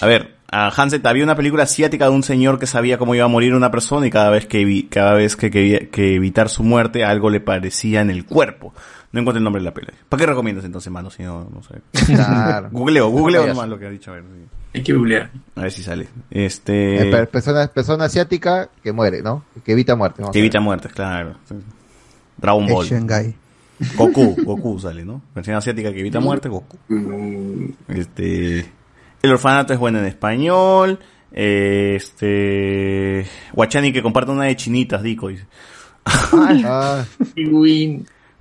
A 0.00 0.06
ver, 0.06 0.34
a 0.50 0.68
Hanset 0.68 1.04
había 1.06 1.22
una 1.24 1.36
película 1.36 1.62
asiática 1.62 2.06
de 2.06 2.10
un 2.10 2.22
señor 2.24 2.58
que 2.58 2.66
sabía 2.66 2.98
cómo 2.98 3.14
iba 3.14 3.24
a 3.24 3.28
morir 3.28 3.54
una 3.54 3.70
persona 3.70 4.06
y 4.06 4.10
cada 4.10 4.30
vez 4.30 4.46
que 4.46 4.88
cada 4.88 5.14
vez 5.14 5.36
que 5.36 5.50
quería 5.50 5.90
que 5.90 6.14
evitar 6.16 6.48
su 6.48 6.62
muerte 6.64 7.04
algo 7.04 7.30
le 7.30 7.40
parecía 7.40 8.00
en 8.00 8.10
el 8.10 8.24
cuerpo. 8.24 8.74
No 9.12 9.20
encuentro 9.20 9.38
el 9.38 9.44
nombre 9.44 9.60
de 9.60 9.64
la 9.64 9.74
peli. 9.74 9.88
¿Para 10.08 10.20
qué 10.20 10.26
recomiendas 10.26 10.64
entonces, 10.64 10.92
mano? 10.92 11.10
Si 11.10 11.22
no, 11.24 11.48
no 11.52 11.62
sé. 11.62 11.80
Claro. 12.06 12.68
Googleo, 12.72 13.08
googleo 13.08 13.46
nomás 13.46 13.68
lo 13.68 13.78
que 13.78 13.86
ha 13.86 13.90
dicho. 13.90 14.12
A 14.12 14.14
ver, 14.14 14.24
sí. 14.24 14.46
Hay 14.72 14.82
que 14.84 14.92
googlear. 14.92 15.30
A 15.56 15.62
ver 15.62 15.72
si 15.72 15.82
sale. 15.82 16.04
Eh, 16.30 16.44
Este. 16.46 17.10
per- 17.10 17.28
persona, 17.28 17.66
persona 17.66 18.04
asiática 18.04 18.68
que 18.84 18.92
muere, 18.92 19.20
¿no? 19.20 19.44
Que 19.64 19.72
evita 19.72 19.96
muerte. 19.96 20.22
Que 20.32 20.38
evita 20.38 20.60
muertes, 20.60 20.92
claro. 20.92 21.34
Dragon 22.36 22.66
Ball. 22.68 22.86
Guy. 22.88 23.34
Goku, 23.96 24.36
Goku 24.44 24.78
sale, 24.78 25.04
¿no? 25.04 25.22
Versión 25.34 25.56
asiática 25.56 25.92
que 25.92 26.00
evita 26.00 26.20
muerte, 26.20 26.48
Goku. 26.48 26.78
Este. 27.88 28.60
El 29.22 29.32
orfanato 29.32 29.72
es 29.72 29.78
bueno 29.80 29.98
en 29.98 30.04
español. 30.04 31.00
eh, 31.32 31.94
Este. 31.96 33.26
Guachani 33.52 33.92
que 33.92 34.02
comparte 34.02 34.30
una 34.30 34.44
de 34.44 34.54
chinitas, 34.56 35.02
Dico. 35.02 35.28
Dice. 35.28 35.46
Ah. 36.04 37.04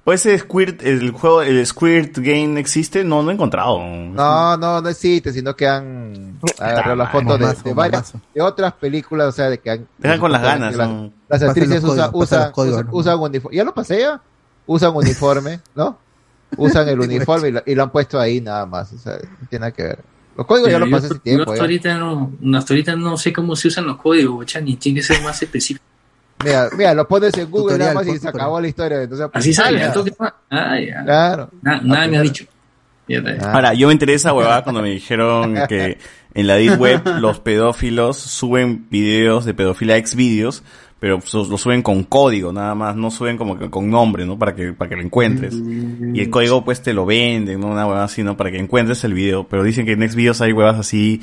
Pues 0.03 0.26
ese 0.26 0.40
Squirt, 0.40 0.82
el 0.84 1.11
juego, 1.11 1.42
el 1.44 1.64
Squirt 1.66 2.18
Game 2.18 2.60
existe, 2.60 3.03
no, 3.03 3.22
no 3.22 3.30
he 3.30 3.34
encontrado. 3.36 3.80
no, 3.80 4.58
no, 4.58 4.82
no 4.82 4.90
existe, 4.90 5.32
sino 5.32 5.56
que 5.56 5.68
han 5.68 6.40
agarrado 6.58 6.95
las 6.95 7.11
fotos 7.11 7.64
de, 7.64 7.74
varias, 7.74 8.14
de 8.34 8.42
otras 8.42 8.74
películas, 8.74 9.28
o 9.28 9.32
sea, 9.32 9.50
de 9.50 9.60
que 9.60 9.69
han... 9.69 9.88
Dejan 10.00 10.19
con 10.19 10.32
las 10.32 10.42
ganas, 10.42 10.76
Las, 10.76 10.90
¿no? 10.90 11.03
las 11.03 11.11
Pasen 11.28 11.50
actrices 11.50 11.84
usan, 11.84 12.10
usan, 12.14 12.52
usan, 12.56 12.86
¿no? 12.86 12.92
usan 12.92 13.19
uniforme. 13.19 13.58
¿Ya 13.58 13.64
lo 13.64 13.74
pasé 13.74 14.00
ya? 14.00 14.19
Usan 14.66 14.95
uniforme, 14.95 15.60
¿no? 15.76 15.98
Usan 16.58 16.90
el 16.90 17.00
uniforme 17.02 17.50
y 17.50 17.52
lo, 17.52 17.61
y 17.66 17.76
lo 17.76 17.84
han 17.84 17.92
puesto 17.92 18.19
ahí 18.19 18.42
nada 18.42 18.66
más, 18.66 18.92
o 18.94 18.98
sea, 18.98 19.14
no 19.14 19.48
tiene 19.48 19.61
nada 19.61 19.72
que 19.74 19.84
ver. 19.84 20.00
Los 20.36 20.48
códigos 20.48 20.72
ya 20.72 20.80
los 20.80 20.90
yo- 20.90 20.95
pasé 20.95 21.06
hace 21.08 21.16
yo 21.16 21.22
tiempo, 21.22 21.44
hasta 21.44 21.56
ya. 21.56 21.61
ahorita 21.61 21.98
no, 21.98 22.32
no, 22.40 22.58
hasta 22.58 22.74
ahorita 22.74 22.95
no 22.95 23.18
sé 23.18 23.34
cómo 23.34 23.56
se 23.56 23.68
usan 23.68 23.86
los 23.86 23.98
códigos, 23.98 24.45
Chani. 24.45 24.78
Tiene 24.78 25.02
que 25.02 25.03
ser 25.06 25.22
más 25.22 25.40
específico. 25.44 25.84
Mira, 26.43 26.69
mira, 26.77 26.93
lo 26.93 27.08
pones 27.08 27.38
en 27.38 27.50
Google 27.51 27.74
Tutorial, 27.76 27.80
nada 27.80 27.93
más 28.06 28.08
y 28.16 28.19
se 28.19 28.27
acabó 28.30 28.61
la 28.61 28.68
historia. 28.68 29.01
Entonces, 29.01 29.27
Así 29.34 29.53
sale, 29.53 29.88
toque 29.90 30.14
más. 30.18 30.34
Ah, 30.50 30.80
ya. 30.80 31.03
Claro. 31.03 31.50
Na- 31.61 31.82
nada 31.82 32.08
me 32.08 32.18
ha 32.18 32.22
dicho. 32.22 32.45
Ah. 33.42 33.53
Ahora, 33.53 33.74
yo 33.74 33.88
me 33.88 33.93
enteré 33.93 34.11
de 34.11 34.18
esa 34.18 34.34
huevada 34.34 34.64
cuando 34.64 34.82
me 34.82 34.90
dijeron 34.92 35.56
que 35.68 35.98
en 36.34 36.48
la 36.48 36.56
Deep 36.56 36.80
Web 36.80 37.01
los 37.19 37.40
pedófilos 37.40 38.18
suben 38.18 38.88
videos 38.90 39.45
de 39.45 39.53
pedofilia 39.53 39.98
ex 39.98 40.16
videos 40.16 40.64
pero 41.00 41.19
lo 41.34 41.58
suben 41.58 41.82
con 41.82 42.03
código 42.03 42.51
nada 42.51 42.76
más, 42.76 42.93
no 42.95 43.09
suben 43.09 43.38
como 43.38 43.58
que 43.58 43.69
con 43.69 43.90
nombre, 43.90 44.26
¿no? 44.26 44.38
Para 44.38 44.53
que, 44.53 44.74
para 44.74 44.90
que 44.90 44.95
lo 44.98 45.01
encuentres. 45.01 45.56
Y 45.56 46.19
el 46.19 46.30
código 46.30 46.66
pues 46.66 46.82
te 46.84 46.93
lo 46.93 47.06
venden, 47.06 47.61
¿no? 47.61 47.68
Una 47.68 47.88
huevada 47.88 48.03
así, 48.03 48.22
¿no? 48.22 48.35
Para 48.35 48.51
que 48.51 48.58
encuentres 48.59 49.01
el 49.06 49.14
video. 49.14 49.48
Pero 49.48 49.64
dicen 49.64 49.85
que 49.85 49.93
en 49.93 50.09
Xvideos 50.11 50.42
hay 50.42 50.51
huevas 50.51 50.77
así, 50.77 51.22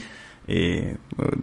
eh, 0.48 0.96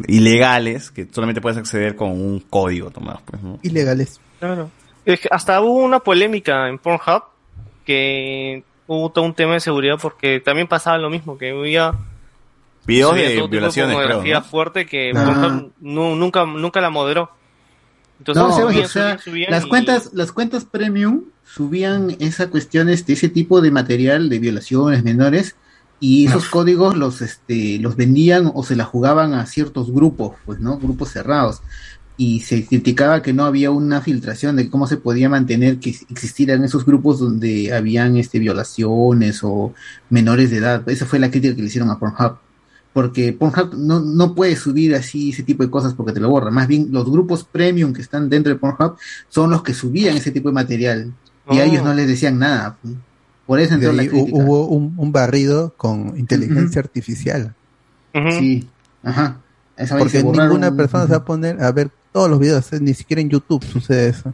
ilegales, 0.07 0.91
que 0.91 1.07
solamente 1.11 1.41
puedes 1.41 1.57
acceder 1.57 1.95
con 1.95 2.11
un 2.11 2.39
código 2.39 2.89
tomado, 2.91 3.21
pues, 3.25 3.41
¿no? 3.41 3.59
Ilegales. 3.63 4.19
Claro. 4.39 4.69
Es 5.05 5.19
que 5.19 5.27
hasta 5.31 5.59
hubo 5.61 5.83
una 5.83 5.99
polémica 5.99 6.69
en 6.69 6.77
Pornhub 6.79 7.23
que 7.85 8.63
hubo 8.87 9.09
todo 9.11 9.25
un 9.25 9.33
tema 9.33 9.53
de 9.53 9.59
seguridad 9.59 9.97
porque 10.01 10.39
también 10.39 10.67
pasaba 10.67 10.97
lo 10.97 11.09
mismo, 11.09 11.37
que 11.37 11.51
había 11.51 11.93
Videos 12.85 13.15
de 13.15 13.23
todo 13.23 13.33
tipo 13.35 13.47
violaciones, 13.49 13.95
creo, 13.97 14.23
¿no? 14.23 14.41
fuerte 14.43 14.85
que 14.85 15.11
Ah. 15.15 15.23
Pornhub 15.25 15.71
nu- 15.81 16.15
nunca, 16.15 16.45
nunca 16.45 16.81
la 16.81 16.89
moderó. 16.89 17.31
Entonces, 18.19 18.43
no, 18.43 18.51
subían, 18.55 18.85
o 18.85 18.87
sea, 18.87 19.03
subían, 19.03 19.19
subían 19.19 19.51
las 19.51 19.65
y- 19.65 19.69
cuentas, 19.69 20.09
las 20.13 20.31
cuentas 20.31 20.65
premium 20.65 21.23
subían 21.45 22.15
esa 22.19 22.49
cuestiones 22.49 23.05
de 23.05 23.13
ese 23.13 23.27
tipo 23.27 23.59
de 23.59 23.71
material 23.71 24.29
de 24.29 24.39
violaciones 24.39 25.03
menores 25.03 25.55
y 26.03 26.27
esos 26.27 26.49
códigos 26.49 26.97
los 26.97 27.21
este 27.21 27.79
los 27.79 27.95
vendían 27.95 28.51
o 28.53 28.65
se 28.65 28.75
la 28.75 28.83
jugaban 28.83 29.33
a 29.33 29.45
ciertos 29.45 29.89
grupos, 29.89 30.35
pues, 30.45 30.59
¿no? 30.59 30.77
Grupos 30.77 31.11
cerrados. 31.11 31.61
Y 32.17 32.41
se 32.41 32.65
criticaba 32.65 33.21
que 33.21 33.31
no 33.31 33.45
había 33.45 33.71
una 33.71 34.01
filtración 34.01 34.57
de 34.57 34.69
cómo 34.69 34.85
se 34.85 34.97
podía 34.97 35.29
mantener 35.29 35.79
que 35.79 35.91
existieran 36.09 36.61
esos 36.65 36.85
grupos 36.85 37.19
donde 37.19 37.73
habían 37.73 38.17
este 38.17 38.37
violaciones 38.39 39.39
o 39.43 39.73
menores 40.09 40.51
de 40.51 40.57
edad. 40.57 40.89
Esa 40.89 41.05
fue 41.05 41.19
la 41.19 41.31
crítica 41.31 41.55
que 41.55 41.61
le 41.61 41.67
hicieron 41.67 41.89
a 41.89 41.97
Pornhub 41.97 42.37
porque 42.91 43.31
Pornhub 43.31 43.73
no, 43.73 44.01
no 44.01 44.35
puede 44.35 44.57
subir 44.57 44.95
así 44.95 45.29
ese 45.29 45.43
tipo 45.43 45.63
de 45.63 45.69
cosas 45.69 45.93
porque 45.93 46.11
te 46.11 46.19
lo 46.19 46.29
borra. 46.29 46.51
Más 46.51 46.67
bien, 46.67 46.89
los 46.91 47.09
grupos 47.09 47.45
premium 47.45 47.93
que 47.93 48.01
están 48.01 48.29
dentro 48.29 48.51
de 48.51 48.59
Pornhub 48.59 48.97
son 49.29 49.51
los 49.51 49.63
que 49.63 49.73
subían 49.73 50.17
ese 50.17 50.31
tipo 50.31 50.49
de 50.49 50.53
material 50.53 51.13
y 51.49 51.59
a 51.59 51.63
Oh. 51.63 51.65
ellos 51.65 51.81
no 51.81 51.93
les 51.93 52.09
decían 52.09 52.39
nada. 52.39 52.77
Por 53.45 53.59
eso 53.59 53.73
Y 53.73 53.75
entró 53.75 53.91
la 53.93 54.03
crítica. 54.07 54.37
hubo 54.37 54.67
un, 54.67 54.93
un 54.97 55.11
barrido 55.11 55.73
con 55.75 56.17
inteligencia 56.17 56.79
artificial. 56.81 57.53
Sí, 58.39 58.67
ajá. 59.03 59.37
Esa 59.75 59.97
Porque 59.97 60.21
borraron- 60.23 60.43
ninguna 60.49 60.75
persona 60.75 61.05
se 61.05 61.11
va 61.11 61.17
a 61.17 61.25
poner 61.25 61.61
a 61.61 61.71
ver 61.71 61.89
todos 62.11 62.29
los 62.29 62.39
videos, 62.39 62.71
eh, 62.73 62.79
ni 62.79 62.93
siquiera 62.93 63.21
en 63.21 63.29
YouTube 63.29 63.63
sucede 63.65 64.09
eso. 64.09 64.33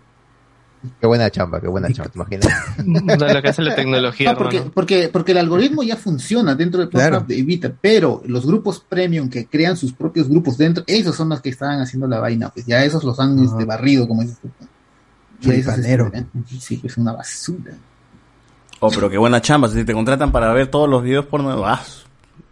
Qué 1.02 1.08
buena 1.08 1.30
chamba, 1.30 1.60
qué 1.60 1.68
buena 1.68 1.90
chamba, 1.92 2.10
¿te 2.12 2.18
imaginas? 2.36 2.48
lo 3.36 3.42
que 3.42 3.50
hace 3.50 3.62
la 3.62 3.76
tecnología, 3.76 4.32
No, 4.32 4.38
porque, 4.38 4.62
porque, 4.74 5.10
porque 5.12 5.32
el 5.34 5.38
algoritmo 5.40 5.84
ya 5.84 5.96
funciona 5.98 6.56
dentro 6.56 6.82
de 6.82 6.90
Claro. 6.90 7.22
de 7.28 7.38
Evita, 7.40 7.74
pero 7.82 8.22
los 8.26 8.46
grupos 8.46 8.80
premium 8.88 9.30
que 9.30 9.46
crean 9.48 9.76
sus 9.76 9.92
propios 9.92 10.30
grupos 10.30 10.58
dentro, 10.58 10.84
esos 10.88 11.16
son 11.16 11.30
los 11.30 11.42
que 11.42 11.50
estaban 11.50 11.82
haciendo 11.82 12.08
la 12.08 12.20
vaina, 12.20 12.50
pues 12.50 12.66
ya 12.66 12.84
esos 12.84 13.04
los 13.04 13.20
han 13.20 13.38
este, 13.40 13.66
barrido, 13.66 14.08
como 14.08 14.22
dices 14.22 14.38
tú. 14.42 14.50
Choripanero. 15.42 16.12
este, 16.14 16.60
sí, 16.60 16.78
pues 16.78 16.98
una 16.98 17.14
basura. 17.14 17.74
Oh, 18.82 18.90
pero 18.90 19.09
qué 19.09 19.17
buena 19.17 19.41
chamba. 19.41 19.67
Si 19.67 19.83
te 19.83 19.93
contratan 19.93 20.32
para 20.32 20.53
ver 20.53 20.67
todos 20.67 20.90
los 20.90 21.03
videos 21.03 21.25
porno, 21.25 21.66
ah, 21.66 21.82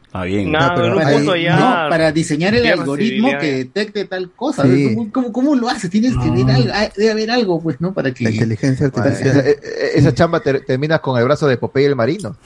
está 0.05 0.23
bien. 0.23 0.51
Nah, 0.51 0.75
pero 0.75 0.95
Para- 0.95 1.11
punto 1.13 1.35
ya- 1.37 1.55
no, 1.55 1.89
para 1.89 2.11
diseñar 2.11 2.53
el 2.55 2.67
algoritmo 2.67 3.29
que 3.39 3.51
detecte 3.53 4.03
tal 4.05 4.29
cosa. 4.31 4.63
Sí. 4.63 4.93
¿Cómo, 4.93 5.11
cómo, 5.11 5.31
cómo 5.31 5.55
lo 5.55 5.69
hace? 5.69 5.87
Tienes 5.87 6.13
que 6.17 6.29
ver 6.29 6.49
algo, 6.51 6.69
ah, 6.73 6.89
debe 6.97 7.11
haber 7.11 7.31
algo, 7.31 7.61
pues, 7.61 7.79
¿no? 7.79 7.93
Para 7.93 8.13
que... 8.13 8.25
La 8.25 8.31
inteligencia 8.31 8.87
Esa, 8.87 9.01
artificial. 9.01 9.37
e- 9.47 9.51
e- 9.51 9.91
esa 9.99 10.13
chamba 10.13 10.39
ter- 10.41 10.65
terminas 10.65 10.99
con 10.99 11.17
el 11.17 11.23
brazo 11.23 11.47
de 11.47 11.57
Popeye 11.57 11.87
el 11.87 11.95
marino. 11.95 12.35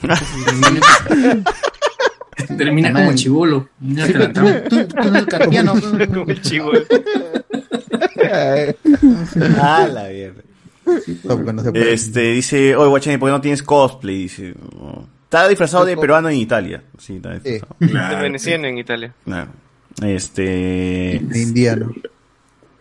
Termina 2.56 2.92
como 2.92 3.12
chivolo. 3.14 3.68
Ya 3.80 4.06
Sí, 4.06 4.12
te 4.12 4.18
la 4.18 4.32
tú, 4.32 4.40
tú- 4.68 4.84
tú 4.86 5.08
en 5.08 5.16
el 5.16 5.26
carpiano. 5.26 5.74
como 6.14 6.30
el 6.30 6.40
chivolo. 6.42 6.80
Ah, 9.60 9.86
la 9.92 10.08
mierda. 10.08 10.42
Este, 11.74 12.20
dice, 12.32 12.76
oye, 12.76 12.88
Guachani, 12.88 13.18
¿por 13.18 13.28
qué 13.28 13.32
no 13.32 13.40
tienes 13.40 13.62
cosplay? 13.62 14.24
Está 15.24 15.48
disfrazado 15.48 15.84
de 15.84 15.96
peruano 15.96 16.28
en 16.28 16.36
Italia. 16.36 16.82
Sí, 16.98 17.16
está 17.16 17.34
disfrazado. 17.38 17.76
De 17.80 18.16
veneciano 18.22 18.66
en 18.66 18.78
Italia. 18.78 19.14
Claro. 19.24 19.50
Este. 20.02 20.42
De 21.22 21.42
indiano. 21.42 21.92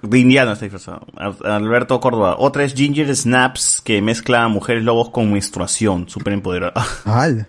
De 0.02 0.18
indiano 0.20 0.54
está 0.54 0.66
disfrazado. 0.66 1.06
Al- 1.16 1.38
Alberto 1.46 2.00
Córdoba. 2.00 2.36
Otra 2.40 2.64
es 2.64 2.74
Ginger 2.74 3.16
Snaps 3.16 3.82
que 3.84 4.02
mezcla 4.02 4.44
a 4.44 4.48
mujeres 4.48 4.84
lobos 4.84 5.10
con 5.12 5.32
menstruación. 5.32 6.10
Súper 6.10 6.34
empoderada. 6.34 6.74
¡Al! 7.06 7.48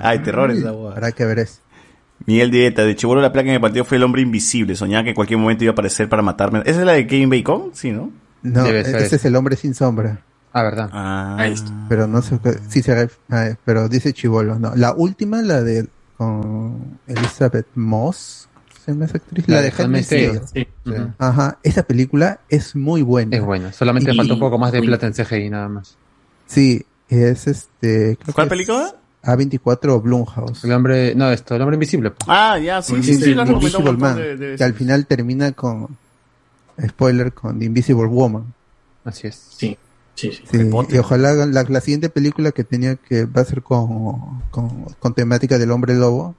Ay, 0.00 0.18
terrores. 0.20 0.58
esa. 0.58 0.70
Habrá 0.70 1.12
que 1.12 1.24
ver 1.24 1.38
eso. 1.40 1.60
Miguel 2.26 2.50
Dieta, 2.50 2.84
de 2.84 2.96
Chibolo 2.96 3.20
la 3.20 3.32
placa 3.32 3.48
en 3.48 3.54
el 3.56 3.60
partido 3.60 3.84
fue 3.84 3.96
el 3.98 4.02
hombre 4.02 4.22
invisible. 4.22 4.74
Soñaba 4.76 5.02
que 5.04 5.10
en 5.10 5.14
cualquier 5.14 5.38
momento 5.38 5.64
iba 5.64 5.70
a 5.70 5.74
aparecer 5.74 6.08
para 6.08 6.22
matarme. 6.22 6.60
¿Esa 6.64 6.80
es 6.80 6.86
la 6.86 6.92
de 6.92 7.06
Kevin 7.06 7.30
Bacon? 7.30 7.70
Sí, 7.74 7.90
¿no? 7.92 8.10
No, 8.44 8.64
ese 8.66 9.04
ese. 9.06 9.16
es 9.16 9.24
el 9.24 9.34
hombre 9.36 9.56
sin 9.56 9.74
sombra. 9.74 10.20
Ah, 10.52 10.62
verdad. 10.62 10.88
Ah, 10.92 11.48
Pero 11.88 12.06
no 12.06 12.22
sé, 12.22 12.38
qué- 12.42 12.58
sí 12.68 12.80
se 12.82 13.08
ah, 13.30 13.48
pero 13.64 13.88
dice 13.88 14.12
Chivolo, 14.12 14.56
no. 14.58 14.72
La 14.76 14.92
última, 14.94 15.42
la 15.42 15.62
de 15.62 15.88
con 16.16 16.98
Elizabeth 17.08 17.66
Moss, 17.74 18.48
¿se 18.84 18.92
esa 18.92 19.16
actriz? 19.16 19.48
La, 19.48 19.56
La 19.56 19.62
de 19.62 19.70
de. 19.72 20.40
Ajá, 21.18 21.58
esa 21.64 21.82
película 21.82 22.38
es 22.48 22.76
muy 22.76 23.02
buena. 23.02 23.36
Es 23.36 23.42
buena, 23.42 23.72
solamente 23.72 24.12
Y- 24.12 24.16
falta 24.16 24.34
un 24.34 24.40
poco 24.40 24.58
más 24.58 24.70
de 24.70 24.80
plata 24.82 25.08
en 25.08 25.14
CGI 25.14 25.50
nada 25.50 25.68
más. 25.68 25.96
Sí, 26.46 26.84
es 27.08 27.48
este. 27.48 28.16
¿Cuál 28.32 28.46
es 28.46 28.50
película? 28.50 28.94
A24 29.24 30.02
Blumhouse. 30.02 30.64
El 30.64 30.72
hombre, 30.72 31.14
no, 31.14 31.30
esto, 31.32 31.56
el 31.56 31.62
hombre 31.62 31.74
invisible. 31.76 32.10
pues. 32.10 32.28
Ah, 32.28 32.58
ya, 32.58 32.80
sí, 32.82 32.94
sí, 33.02 33.14
Sí, 33.16 33.22
sí, 33.22 33.32
has 33.32 33.48
Invisible 33.48 33.92
Man, 33.98 34.16
de- 34.16 34.36
de 34.36 34.56
que 34.56 34.64
al 34.64 34.74
final 34.74 35.06
termina 35.06 35.50
con 35.52 35.96
spoiler 36.86 37.32
con 37.32 37.58
The 37.58 37.64
Invisible 37.66 38.06
Woman. 38.06 38.52
Así 39.04 39.26
es. 39.26 39.34
Sí, 39.34 39.76
sí, 40.14 40.32
sí. 40.32 40.42
Sí, 40.50 40.70
y 40.90 40.98
ojalá 40.98 41.32
la, 41.34 41.62
la 41.62 41.80
siguiente 41.80 42.08
película 42.08 42.52
que 42.52 42.64
tenía 42.64 42.96
que 42.96 43.24
va 43.26 43.42
a 43.42 43.44
ser 43.44 43.62
con, 43.62 44.42
con, 44.50 44.84
con 44.98 45.14
temática 45.14 45.58
del 45.58 45.70
hombre 45.70 45.94
lobo, 45.94 46.34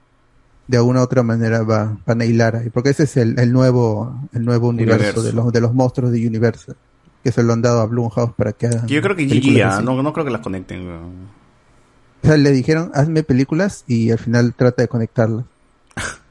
de 0.66 0.76
alguna 0.76 1.00
u 1.00 1.04
otra 1.04 1.22
manera 1.22 1.62
va, 1.62 1.96
van 2.06 2.20
a 2.20 2.24
hilar 2.24 2.56
ahí, 2.56 2.70
porque 2.70 2.90
ese 2.90 3.04
es 3.04 3.16
el, 3.16 3.38
el 3.38 3.52
nuevo 3.52 4.18
el 4.32 4.44
nuevo 4.44 4.68
universo, 4.68 5.20
Universo. 5.20 5.22
de 5.22 5.32
los 5.32 5.52
de 5.52 5.60
los 5.60 5.74
monstruos 5.74 6.10
de 6.12 6.26
Universal, 6.26 6.76
que 7.22 7.30
se 7.32 7.42
lo 7.42 7.52
han 7.52 7.62
dado 7.62 7.80
a 7.80 7.86
Blumhouse 7.86 8.32
para 8.36 8.52
que 8.52 8.66
hagan 8.66 8.86
Yo 8.88 9.00
creo 9.00 9.14
que 9.14 9.26
GG, 9.26 9.84
no, 9.84 10.02
no 10.02 10.12
creo 10.12 10.24
que 10.24 10.32
las 10.32 10.40
conecten. 10.40 10.88
O 10.88 12.26
sea, 12.26 12.36
le 12.36 12.50
dijeron, 12.50 12.90
hazme 12.94 13.22
películas 13.22 13.84
y 13.86 14.10
al 14.10 14.18
final 14.18 14.54
trata 14.54 14.82
de 14.82 14.88
conectarlas. 14.88 15.44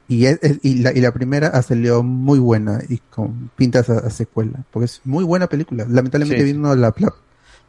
Y, 0.07 0.25
es- 0.27 0.39
es- 0.43 0.59
y, 0.63 0.75
la, 0.83 0.91
y 0.93 1.01
la 1.01 1.11
primera 1.13 1.47
ha 1.47 1.61
salido 1.61 2.03
muy 2.03 2.37
buena 2.39 2.79
y 2.87 2.97
con 3.09 3.49
pintas 3.55 3.89
a, 3.89 3.99
a 3.99 4.09
secuela, 4.09 4.59
porque 4.71 4.85
es 4.85 5.01
muy 5.03 5.23
buena 5.23 5.47
película. 5.47 5.85
Lamentablemente 5.89 6.43
Sí, 6.45 6.53
vino 6.53 6.75
la, 6.75 6.93
la, 6.97 7.13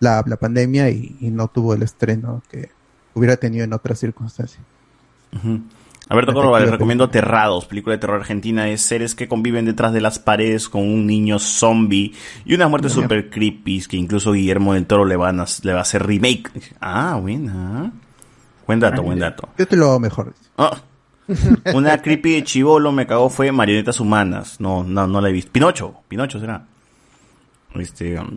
la, 0.00 0.22
la 0.26 0.36
pandemia 0.36 0.90
y, 0.90 1.16
y 1.20 1.30
no 1.30 1.48
tuvo 1.48 1.74
el 1.74 1.82
estreno 1.82 2.42
que 2.50 2.68
hubiera 3.14 3.36
tenido 3.36 3.64
en 3.64 3.72
otras 3.72 3.98
circunstancias. 3.98 4.60
Ujú. 5.34 5.60
Alberto 6.08 6.34
Córdoba, 6.34 6.60
les 6.60 6.70
recomiendo 6.70 7.02
Aterrados, 7.04 7.66
película 7.66 7.96
de 7.96 8.00
terror 8.00 8.20
argentina. 8.20 8.68
Es 8.68 8.82
seres 8.82 9.16
que 9.16 9.26
conviven 9.26 9.64
detrás 9.64 9.92
de 9.92 10.00
las 10.00 10.20
paredes 10.20 10.68
con 10.68 10.82
un 10.82 11.04
niño 11.04 11.40
zombie 11.40 12.12
y 12.44 12.54
unas 12.54 12.70
muertes 12.70 12.92
super 12.92 13.28
creepy 13.28 13.82
que 13.88 13.96
incluso 13.96 14.30
Guillermo 14.32 14.74
del 14.74 14.86
Toro 14.86 15.04
le, 15.04 15.16
van 15.16 15.40
a, 15.40 15.46
le 15.62 15.72
va 15.72 15.80
a 15.80 15.82
hacer 15.82 16.06
remake. 16.06 16.50
Ah, 16.80 17.18
buena. 17.20 17.92
Buen 18.68 18.78
dato, 18.78 19.02
buen 19.02 19.18
dato. 19.18 19.48
Yo 19.58 19.66
te 19.66 19.74
lo 19.76 19.86
hago 19.86 19.98
mejor. 20.00 20.32
Ah. 20.58 20.78
Una 21.74 22.00
creepy 22.02 22.34
de 22.34 22.44
chivolo 22.44 22.92
me 22.92 23.06
cagó 23.06 23.28
fue 23.30 23.50
Marionetas 23.52 24.00
Humanas. 24.00 24.60
No, 24.60 24.84
no, 24.84 25.06
no 25.06 25.20
la 25.20 25.28
he 25.28 25.32
visto. 25.32 25.50
Pinocho, 25.52 25.94
Pinocho 26.08 26.38
será. 26.40 26.64
Este, 27.74 28.18
um, 28.18 28.36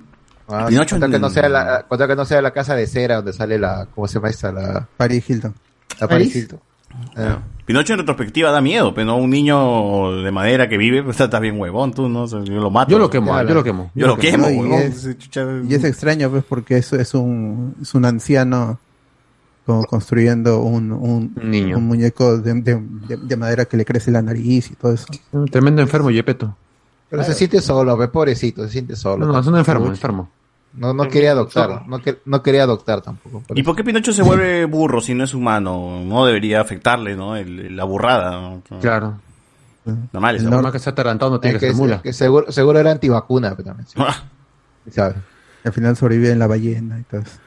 Ah, 0.51 0.65
Pinocho 0.67 0.95
contra 0.95 1.09
que 1.09 1.15
en- 1.17 1.21
no 1.21 1.29
sea 1.29 1.47
la, 1.47 1.85
que 1.87 2.15
no 2.15 2.25
sea 2.25 2.41
la 2.41 2.51
casa 2.51 2.73
de 2.75 2.87
cera 2.87 3.17
donde 3.17 3.33
sale 3.33 3.59
la, 3.59 3.87
¿cómo 3.93 4.07
se 4.07 4.15
llama 4.15 4.29
esta? 4.29 4.51
La, 4.51 4.87
Paris 4.97 5.29
Hilton. 5.29 5.53
la 5.99 6.07
Paris. 6.07 6.35
Hilton. 6.35 6.59
Ah. 7.15 7.37
Pinocho 7.65 7.93
en 7.93 7.99
retrospectiva 7.99 8.49
da 8.49 8.59
miedo, 8.59 8.91
pero 8.95 9.05
no 9.05 9.17
un 9.17 9.29
niño 9.29 10.23
de 10.23 10.31
madera 10.31 10.67
que 10.67 10.79
vive, 10.79 11.03
pues 11.03 11.19
estás 11.19 11.39
bien 11.39 11.59
huevón, 11.59 11.93
tú, 11.93 12.09
¿no? 12.09 12.25
Yo 12.25 12.39
lo 12.55 12.71
mato. 12.71 12.89
Yo 12.89 12.97
lo 12.97 13.11
quemo, 13.11 13.39
yo 13.43 13.53
lo 13.53 13.63
quemo. 13.63 13.91
Yo 13.93 14.07
lo 14.07 14.17
quemo, 14.17 14.47
No, 14.47 14.51
y, 14.51 14.57
huevón. 14.57 14.73
es, 14.81 15.05
y 15.67 15.73
es 15.75 15.83
extraño, 15.83 16.31
pues, 16.31 16.43
porque 16.43 16.77
eso 16.77 16.95
es 16.95 17.13
un, 17.13 17.75
es 17.79 17.93
un 17.93 18.05
anciano 18.05 18.79
como 19.65 19.83
construyendo 19.85 20.61
un, 20.61 20.91
un, 20.91 21.35
niño. 21.43 21.77
un 21.77 21.85
muñeco 21.87 22.37
de, 22.37 22.53
de- 22.55 22.81
de- 23.07 23.17
de 23.17 23.37
madera 23.37 23.65
que 23.65 23.77
le 23.77 23.85
crece 23.85 24.09
la 24.11 24.21
nariz 24.21 24.71
y 24.71 24.75
todo 24.75 24.93
eso. 24.93 25.05
Un 25.31 25.47
tremendo 25.47 25.81
enfermo, 25.81 26.09
Yepeto. 26.11 26.55
Pero 27.09 27.23
se 27.23 27.33
siente 27.33 27.61
solo, 27.61 27.95
ve, 27.97 28.07
pobrecito, 28.07 28.63
se 28.65 28.69
siente 28.69 28.95
solo. 28.95 29.25
No, 29.25 29.33
no, 29.33 29.39
es 29.39 29.47
un 29.47 29.57
enfermo, 29.57 29.85
Uy. 29.85 29.91
enfermo. 29.91 30.29
No, 30.73 30.93
no 30.93 31.07
quería 31.07 31.31
adoptar, 31.31 31.87
no, 31.87 31.99
que- 31.99 32.19
no 32.25 32.43
quería 32.43 32.63
adoptar 32.63 33.01
tampoco. 33.01 33.41
¿Y 33.55 33.63
por 33.63 33.75
qué 33.75 33.83
Pinocho 33.83 34.13
se 34.13 34.21
vuelve 34.21 34.65
burro 34.65 35.01
si 35.01 35.15
no 35.15 35.23
es 35.23 35.33
humano? 35.33 36.01
No 36.05 36.25
debería 36.27 36.61
afectarle, 36.61 37.15
¿no? 37.15 37.35
El- 37.35 37.75
la 37.75 37.83
burrada. 37.85 38.39
¿no? 38.39 38.61
Claro. 38.79 39.19
Normal, 40.13 40.35
eso. 40.35 40.47
normal 40.49 40.71
que 40.71 40.77
sea 40.77 40.91
atarantado 40.91 41.31
no 41.31 41.39
tiene 41.39 41.55
Es 41.55 41.59
que 41.61 41.67
que, 41.67 41.73
ser 41.73 41.81
mula. 41.81 42.01
que 42.03 42.13
seguro, 42.13 42.51
seguro 42.51 42.77
era 42.79 42.91
antivacuna, 42.91 43.51
pero 43.55 43.63
también. 43.69 43.87
sí. 43.87 43.95
¿Sabes? 44.91 45.15
Al 45.63 45.73
final 45.73 45.95
sobrevive 45.95 46.31
en 46.31 46.37
la 46.39 46.45
ballena 46.47 46.99
y 46.99 47.03
todo 47.03 47.21
eso. 47.21 47.39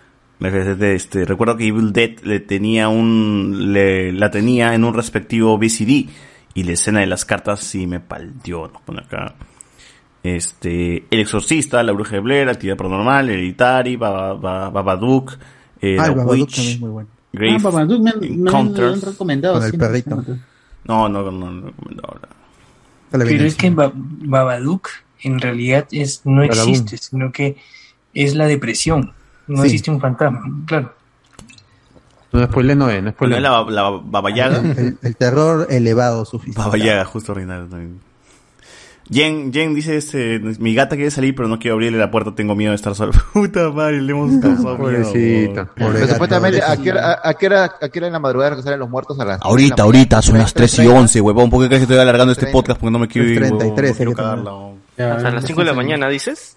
Este, 0.44 0.94
este, 0.94 1.24
recuerdo 1.24 1.56
que 1.56 1.66
Evil 1.68 1.92
Dead 1.92 2.18
le 2.24 2.40
tenía 2.40 2.88
un, 2.88 3.72
le, 3.72 4.12
la 4.12 4.30
tenía 4.30 4.74
en 4.74 4.84
un 4.84 4.92
respectivo 4.94 5.56
VCD 5.56 6.08
y 6.54 6.62
la 6.64 6.72
escena 6.72 7.00
de 7.00 7.06
las 7.06 7.24
cartas 7.24 7.60
sí 7.60 7.86
me 7.86 8.00
paldió, 8.00 8.68
¿no? 8.72 8.80
Pone 8.84 9.00
acá. 9.02 9.34
Este, 10.22 11.04
El 11.10 11.20
Exorcista, 11.20 11.82
La 11.82 11.92
Bruja 11.92 12.12
de 12.16 12.20
Blair, 12.20 12.48
Actividad 12.48 12.76
Paranormal, 12.76 13.30
Hereditary, 13.30 13.96
Baba- 13.96 14.34
Baba- 14.34 14.70
Babadook, 14.70 15.32
eh, 15.80 15.96
Ah, 15.98 16.04
The 16.04 16.10
Babadook 16.10 16.30
Witch, 16.48 16.78
muy 16.80 16.90
bueno. 16.90 17.08
Grave 17.32 17.56
Ah, 17.56 17.62
Babadook 17.62 18.00
me 18.02 18.12
me 18.28 18.50
han 18.50 19.00
recomendado, 19.02 19.54
Con 19.54 19.64
el 19.64 19.70
sí, 19.70 19.76
perrito. 19.78 20.10
recomendado. 20.10 20.38
No, 20.84 21.08
no, 21.08 21.22
no, 21.30 21.50
no 21.50 21.66
recomendado 21.68 22.08
ahora. 22.08 22.28
Pero 23.10 23.44
es 23.44 23.54
que 23.56 23.70
Ba- 23.70 23.92
Babadook 23.94 24.88
en 25.22 25.38
realidad 25.40 25.86
es, 25.92 26.22
no 26.24 26.42
existe, 26.42 26.96
sino 26.98 27.30
que 27.32 27.56
es 28.14 28.34
la 28.34 28.46
depresión. 28.46 29.12
No 29.48 29.58
Sí. 29.62 29.68
existe 29.68 29.90
un 29.90 30.00
fantasma, 30.00 30.40
claro. 30.66 30.92
No 32.32 32.44
spoiler 32.46 32.76
no 32.76 32.88
es, 32.88 33.02
no 33.02 33.10
¿No 33.10 33.12
spoiler. 33.12 33.36
es 33.38 33.42
la, 33.42 33.62
la 33.68 33.90
Baba 34.02 34.30
Yaga? 34.34 34.58
El, 34.60 34.96
el 35.02 35.16
terror 35.16 35.66
elevado 35.68 36.24
suficiente. 36.24 36.60
Baba 36.60 36.78
Yaga, 36.78 37.04
justo 37.04 37.34
Reinaldo 37.34 37.68
también. 37.68 38.00
Jen, 39.10 39.52
Jen 39.52 39.74
dice 39.74 39.96
este, 39.96 40.38
mi 40.60 40.74
gata 40.74 40.94
quiere 40.94 41.10
salir 41.10 41.34
pero 41.34 41.48
no 41.48 41.58
quiero 41.58 41.74
abrirle 41.74 41.98
la 41.98 42.10
puerta, 42.10 42.34
tengo 42.34 42.54
miedo 42.54 42.70
de 42.70 42.76
estar 42.76 42.94
sola. 42.94 43.12
Puta 43.34 43.68
madre, 43.70 44.00
le 44.00 44.12
hemos 44.12 44.40
causado 44.40 44.78
miedo. 44.78 45.02
Pobrecita. 45.02 45.68
Supuestamente, 46.08 46.62
¿a 46.62 46.76
qué, 46.78 46.90
hora, 46.92 47.12
a, 47.22 47.28
a 47.28 47.34
qué 47.34 47.46
hora, 47.48 47.64
a 47.82 47.88
qué 47.90 47.98
hora 47.98 48.06
en 48.06 48.12
la 48.14 48.18
madrugada 48.20 48.56
que 48.56 48.62
salen 48.62 48.78
los 48.78 48.88
muertos 48.88 49.18
a 49.20 49.24
las 49.26 49.42
Ahorita, 49.42 49.82
ahorita, 49.82 50.22
son 50.22 50.38
las 50.38 50.54
3 50.54 50.78
y 50.78 50.86
11, 50.86 51.20
huevón. 51.20 51.50
¿Por 51.50 51.60
qué 51.62 51.66
crees 51.68 51.80
que 51.80 51.84
estoy 51.84 51.98
alargando 51.98 52.32
este 52.32 52.46
podcast? 52.46 52.80
Porque 52.80 52.92
no 52.92 52.98
me 53.00 53.08
quiero 53.08 53.28
ir, 53.28 53.42
huevón, 53.42 53.58
33, 53.58 53.90
no 53.90 53.96
quiero 53.96 54.12
cagarla, 54.14 54.52
huevón. 54.54 54.78
Hasta 54.98 55.30
las 55.32 55.44
5 55.44 55.60
de 55.60 55.66
la 55.66 55.74
mañana, 55.74 56.08
dices. 56.08 56.56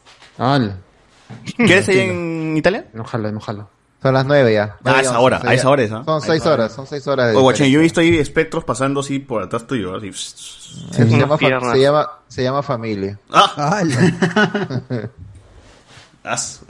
¿Quieres 1.57 1.87
ir 1.89 1.99
en 1.99 2.57
Italia? 2.57 2.85
No 2.93 3.03
no 3.03 3.39
jala. 3.39 3.67
Son 4.01 4.13
las 4.13 4.25
nueve 4.25 4.53
ya. 4.53 4.77
Ah, 4.83 4.97
a 4.97 5.01
esa 5.01 5.19
hora, 5.19 5.41
a 5.43 5.53
esa 5.53 5.67
hora 5.69 5.81
es, 5.83 5.91
¿ah? 5.91 6.03
Son 6.05 6.21
seis 6.21 6.45
horas, 6.45 6.71
son 6.71 6.85
seis 6.85 7.07
horas. 7.07 7.27
de 7.27 7.31
Oye, 7.35 7.41
guachín, 7.41 7.67
yo 7.71 7.79
he 7.79 7.81
visto 7.83 8.01
ahí 8.01 8.15
espectros 8.17 8.63
pasando 8.63 8.99
así 8.99 9.17
por 9.17 9.41
atrás 9.41 9.65
tuyo, 9.65 9.95
así. 9.95 10.11
Se, 10.13 11.05
llama, 11.07 11.37
fa- 11.39 11.71
se, 11.73 11.79
llama, 11.81 12.09
se 12.27 12.43
llama 12.43 12.61
familia. 12.61 13.17
Ah. 13.31 13.81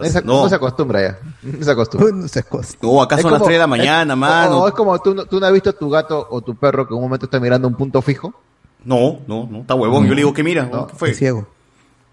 Esa- 0.01 0.21
no. 0.21 0.43
no. 0.43 0.49
se 0.49 0.55
acostumbra 0.55 1.01
ya. 1.01 1.17
No 1.41 1.63
se 1.63 1.71
acostumbra. 1.71 2.11
No 2.13 2.27
se 2.27 2.39
acostumbra. 2.39 2.89
No, 2.95 3.01
acá 3.01 3.15
Es 3.15 3.21
son 3.21 3.31
las 3.31 3.39
como- 3.39 3.47
3 3.47 3.55
de 3.55 3.59
la 3.59 3.67
mañana, 3.67 4.13
es- 4.13 4.19
mano. 4.19 4.57
o- 4.57 4.63
o 4.63 4.67
es 4.67 4.73
como 4.73 4.99
tú, 4.99 5.15
no- 5.15 5.25
tú 5.25 5.39
no 5.39 5.45
has 5.45 5.53
visto 5.53 5.69
a 5.69 5.73
tu 5.73 5.89
gato 5.89 6.27
o 6.29 6.41
tu 6.41 6.55
perro 6.55 6.85
que 6.87 6.93
en 6.93 6.97
un 6.97 7.03
momento 7.03 7.25
está 7.25 7.39
mirando 7.39 7.67
un 7.67 7.75
punto 7.75 8.01
fijo. 8.01 8.33
No, 8.83 9.19
no, 9.27 9.47
no, 9.49 9.59
está 9.61 9.73
huevón. 9.75 10.05
Yo 10.05 10.11
le 10.13 10.17
digo 10.21 10.33
que 10.33 10.43
mira, 10.43 10.65
No, 10.71 10.87
¿qué 10.87 10.95
fue? 10.95 11.13
ciego. 11.13 11.47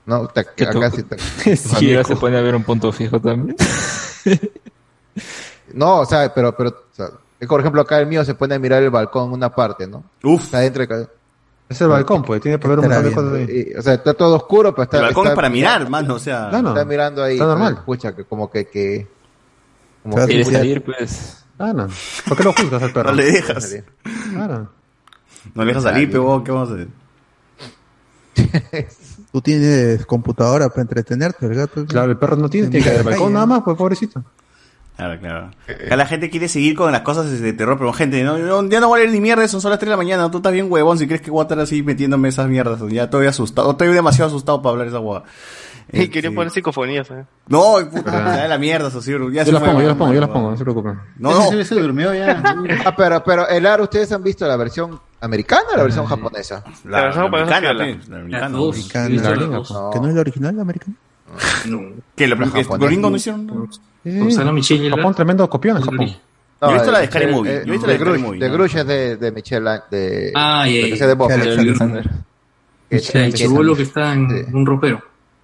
No, 0.06 0.26
te, 0.28 0.44
Que 0.56 0.66
tú- 0.66 0.78
acá 0.78 0.90
sí 0.90 1.02
te- 1.04 1.18
Sí, 1.56 1.92
ahora 1.94 2.04
se 2.04 2.16
pone 2.16 2.36
a 2.36 2.40
ver 2.40 2.54
un 2.54 2.64
punto 2.64 2.90
fijo 2.92 3.20
también. 3.20 3.56
No, 5.74 6.00
o 6.00 6.04
sea, 6.06 6.32
pero, 6.34 6.54
pero, 6.56 6.68
o 6.70 6.94
sea, 6.94 7.08
es 7.40 7.48
por 7.48 7.60
ejemplo, 7.60 7.80
acá 7.80 7.98
el 7.98 8.06
mío 8.06 8.24
se 8.24 8.34
pone 8.34 8.54
a 8.54 8.58
mirar 8.58 8.82
el 8.82 8.90
balcón 8.90 9.28
en 9.28 9.32
una 9.34 9.48
parte, 9.54 9.86
¿no? 9.86 10.04
Uf. 10.22 10.44
Está 10.44 10.58
dentro 10.60 10.86
de 10.86 11.06
Es 11.68 11.80
el 11.80 11.88
balcón, 11.88 12.22
pues, 12.22 12.40
tiene 12.42 12.58
que 12.58 12.68
ver 12.68 12.78
un 12.78 12.84
montón 12.86 13.04
de 13.04 13.12
cosas 13.12 13.32
ahí. 13.34 13.66
Y, 13.72 13.78
o 13.78 13.82
sea, 13.82 13.94
está 13.94 14.12
todo 14.14 14.36
oscuro, 14.36 14.74
pero 14.74 14.84
está. 14.84 14.98
El 14.98 15.02
balcón 15.04 15.24
está 15.24 15.32
es 15.32 15.36
para 15.36 15.48
mirar, 15.48 15.88
mano, 15.88 16.14
o 16.14 16.18
sea. 16.18 16.48
Claro. 16.50 16.68
Está 16.68 16.84
mirando 16.84 17.22
ahí. 17.22 17.34
Está 17.34 17.46
normal. 17.46 17.74
Escucha, 17.74 18.14
que 18.14 18.24
como 18.24 18.50
que. 18.50 18.66
que 18.66 19.06
como 20.02 20.16
Quiere 20.26 20.44
que- 20.44 20.52
salir, 20.52 20.82
pues. 20.84 21.44
Ah, 21.58 21.72
no. 21.72 21.88
¿Por 22.28 22.36
qué 22.36 22.44
lo 22.44 22.52
juzgas 22.52 22.82
al 22.82 22.92
perro? 22.92 23.10
No 23.10 23.16
le 23.16 23.24
dejas. 23.32 23.76
Claro. 24.32 24.68
No 25.54 25.62
le 25.64 25.68
dejas 25.68 25.82
salir, 25.84 26.10
pero 26.10 26.42
¿qué 26.44 26.52
vamos 26.52 26.70
a 26.70 26.74
hacer? 26.74 26.88
Tú 29.32 29.40
tienes 29.40 30.04
computadora 30.06 30.68
para 30.68 30.82
entretenerte, 30.82 31.46
el 31.46 31.54
gato. 31.54 31.86
Claro, 31.86 32.10
el 32.12 32.18
perro 32.18 32.36
no 32.36 32.48
tiene, 32.50 32.68
tiene 32.68 32.84
que 32.84 32.96
al 32.98 33.02
balcón 33.02 33.32
nada 33.32 33.46
más, 33.46 33.62
pues 33.64 33.76
pobrecito. 33.78 34.22
Claro, 34.94 35.18
claro. 35.18 35.50
Acá 35.86 35.96
la 35.96 36.04
gente 36.06 36.28
quiere 36.28 36.48
seguir 36.48 36.76
con 36.76 36.92
las 36.92 37.00
cosas 37.00 37.40
de 37.40 37.52
terror, 37.54 37.78
pero 37.78 37.92
gente, 37.94 38.22
no, 38.24 38.36
yo- 38.38 38.68
ya 38.68 38.78
no 38.78 38.88
voy 38.88 39.00
a 39.00 39.04
leer 39.04 39.12
ni 39.14 39.20
mierda, 39.22 39.48
son 39.48 39.62
solo 39.62 39.70
las 39.72 39.78
3 39.80 39.86
de 39.88 39.92
la 39.92 39.96
mañana, 39.96 40.30
tú 40.30 40.36
estás 40.36 40.52
bien 40.52 40.70
huevón 40.70 40.98
si 40.98 41.06
crees 41.06 41.22
que 41.22 41.30
voy 41.30 41.40
a 41.40 41.44
estar 41.44 41.58
así 41.60 41.82
metiéndome 41.82 42.28
esas 42.28 42.46
mierdas, 42.46 42.78
ya 42.90 43.04
estoy 43.04 43.26
asustado, 43.26 43.70
estoy 43.70 43.88
demasiado 43.88 44.28
asustado 44.28 44.60
para 44.60 44.72
hablar 44.72 44.88
esa 44.88 45.00
hueá. 45.00 45.22
Y 46.04 46.08
quería 46.08 46.30
poner 46.32 46.50
psicofonías, 46.50 47.10
¿eh? 47.10 47.24
No, 47.48 47.74
puta, 47.90 48.42
de 48.42 48.48
la 48.48 48.56
mierda, 48.58 48.90
sí, 48.90 49.12
ya 49.12 49.18
Yo 49.18 49.44
se 49.44 49.52
las 49.52 49.62
pongo, 49.62 49.82
yo 49.82 49.88
las 49.88 49.96
pongo, 49.96 50.14
yo 50.14 50.20
las 50.20 50.30
pongo, 50.30 50.50
no 50.52 50.56
se 50.56 50.62
preocupen. 50.64 50.98
No, 51.18 51.50
no. 51.52 51.64
Se 51.64 51.74
durmió 51.74 52.14
ya. 52.14 52.42
Ah, 52.86 52.94
pero, 52.96 53.22
pero 53.22 53.46
el 53.48 53.66
AR, 53.66 53.80
¿ustedes 53.82 54.10
han 54.12 54.22
visto 54.22 54.46
la 54.46 54.56
versión 54.56 54.98
americana 55.20 55.64
o 55.74 55.76
la 55.76 55.82
versión 55.82 56.06
japonesa? 56.06 56.64
La, 56.84 56.90
la 56.90 56.98
americana, 57.12 57.22
japonesa, 57.24 57.60
la 57.60 57.70
americana. 57.70 58.16
Americana. 58.16 58.48
La 58.48 59.46
dos. 59.56 59.68
¿Que 59.92 60.00
no 60.00 60.08
es 60.08 60.14
la 60.14 60.20
original 60.20 60.58
americana? 60.60 60.94
No. 61.66 61.80
¿Qué? 62.16 62.26
¿Lo 62.26 62.36
La 62.36 62.44
que 62.44 62.62
japonesa. 62.64 62.76
los 62.78 62.86
gringos 62.88 63.10
no 63.10 63.16
hicieron? 63.16 63.46
No. 63.46 63.68
Roxana 64.04 64.52
Michelle 64.52 64.84
y 64.86 64.90
la- 64.90 64.96
Japón, 64.96 65.14
tremendo 65.14 65.48
copión 65.48 65.76
en 65.76 65.82
Japón. 65.82 66.06
Yo 66.08 66.70
he 66.70 66.74
visto 66.74 66.90
la 66.92 66.98
de 67.00 67.06
Scary 67.06 67.24
el- 67.26 67.32
Movie, 67.32 67.56
el- 67.56 67.64
yo 67.64 67.68
he 67.68 67.72
visto 67.72 67.86
la 67.86 67.92
de 67.92 67.98
Scary 67.98 68.18
Movie, 68.22 68.40
de 68.40 68.48
¿no? 68.48 68.54
Grush 68.54 68.76
es 68.76 68.86
de, 68.86 69.16
de 69.16 69.32
Michelle, 69.32 69.80
de, 69.90 70.32
Ah, 70.34 70.64
ya, 70.66 70.72
de, 70.72 70.90
que 70.90 70.96
sea 70.96 71.06
de. 71.06 71.14
Buffalo. 71.14 71.42
Alexander. 71.42 72.10
Que, 72.88 72.96
El 72.96 73.02
que- 73.02 73.32
chibolo 73.32 73.74
que 73.76 73.82
está 73.84 74.12
en 74.12 74.54
un 74.54 74.66
ropero. 74.66 75.00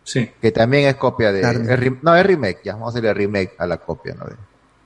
Sí. 0.08 0.30
que 0.40 0.52
también 0.52 0.88
es 0.88 0.94
copia 0.96 1.30
de, 1.32 1.40
es 1.42 2.02
no, 2.02 2.16
es 2.16 2.24
remake, 2.26 2.60
ya, 2.64 2.72
vamos 2.72 2.86
a 2.86 2.90
hacerle 2.90 3.12
remake 3.12 3.54
a 3.58 3.66
la 3.66 3.76
copia, 3.76 4.14
¿no? 4.14 4.24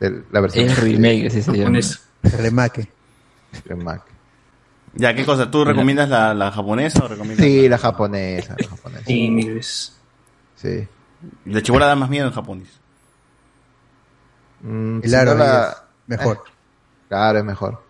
De, 0.00 0.10
de 0.10 0.22
la 0.32 0.40
versión. 0.40 0.64
Es 0.66 0.80
remake, 0.80 1.28
así 1.28 1.42
se 1.42 1.52
llama. 1.52 1.58
Japonés. 1.58 2.02
Remake. 2.38 2.88
Remake. 3.66 4.02
Ya, 4.94 5.14
¿qué 5.14 5.24
cosa? 5.24 5.48
¿Tú 5.50 5.64
recomiendas 5.64 6.08
la, 6.08 6.34
la 6.34 6.50
japonesa 6.50 7.04
o 7.04 7.08
recomiendas? 7.08 7.46
Sí, 7.46 7.68
la 7.68 7.78
japonesa, 7.78 8.56
la 8.58 8.68
japonesa. 8.68 9.04
Sí, 9.06 9.30
veces. 9.30 9.96
Sí. 10.56 10.88
La 11.46 11.62
chibola 11.62 11.86
da 11.86 11.94
más 11.94 12.10
miedo 12.10 12.26
en 12.26 12.32
japonés. 12.32 12.68
Mm, 14.62 15.00
El 15.04 15.08
si 15.10 15.14
aro 15.16 15.34
no 15.34 15.42
ahí 15.42 15.48
la- 15.48 15.68
es 15.70 16.18
mejor. 16.18 16.44
Claro, 17.08 17.38
es 17.38 17.44
mejor. 17.44 17.82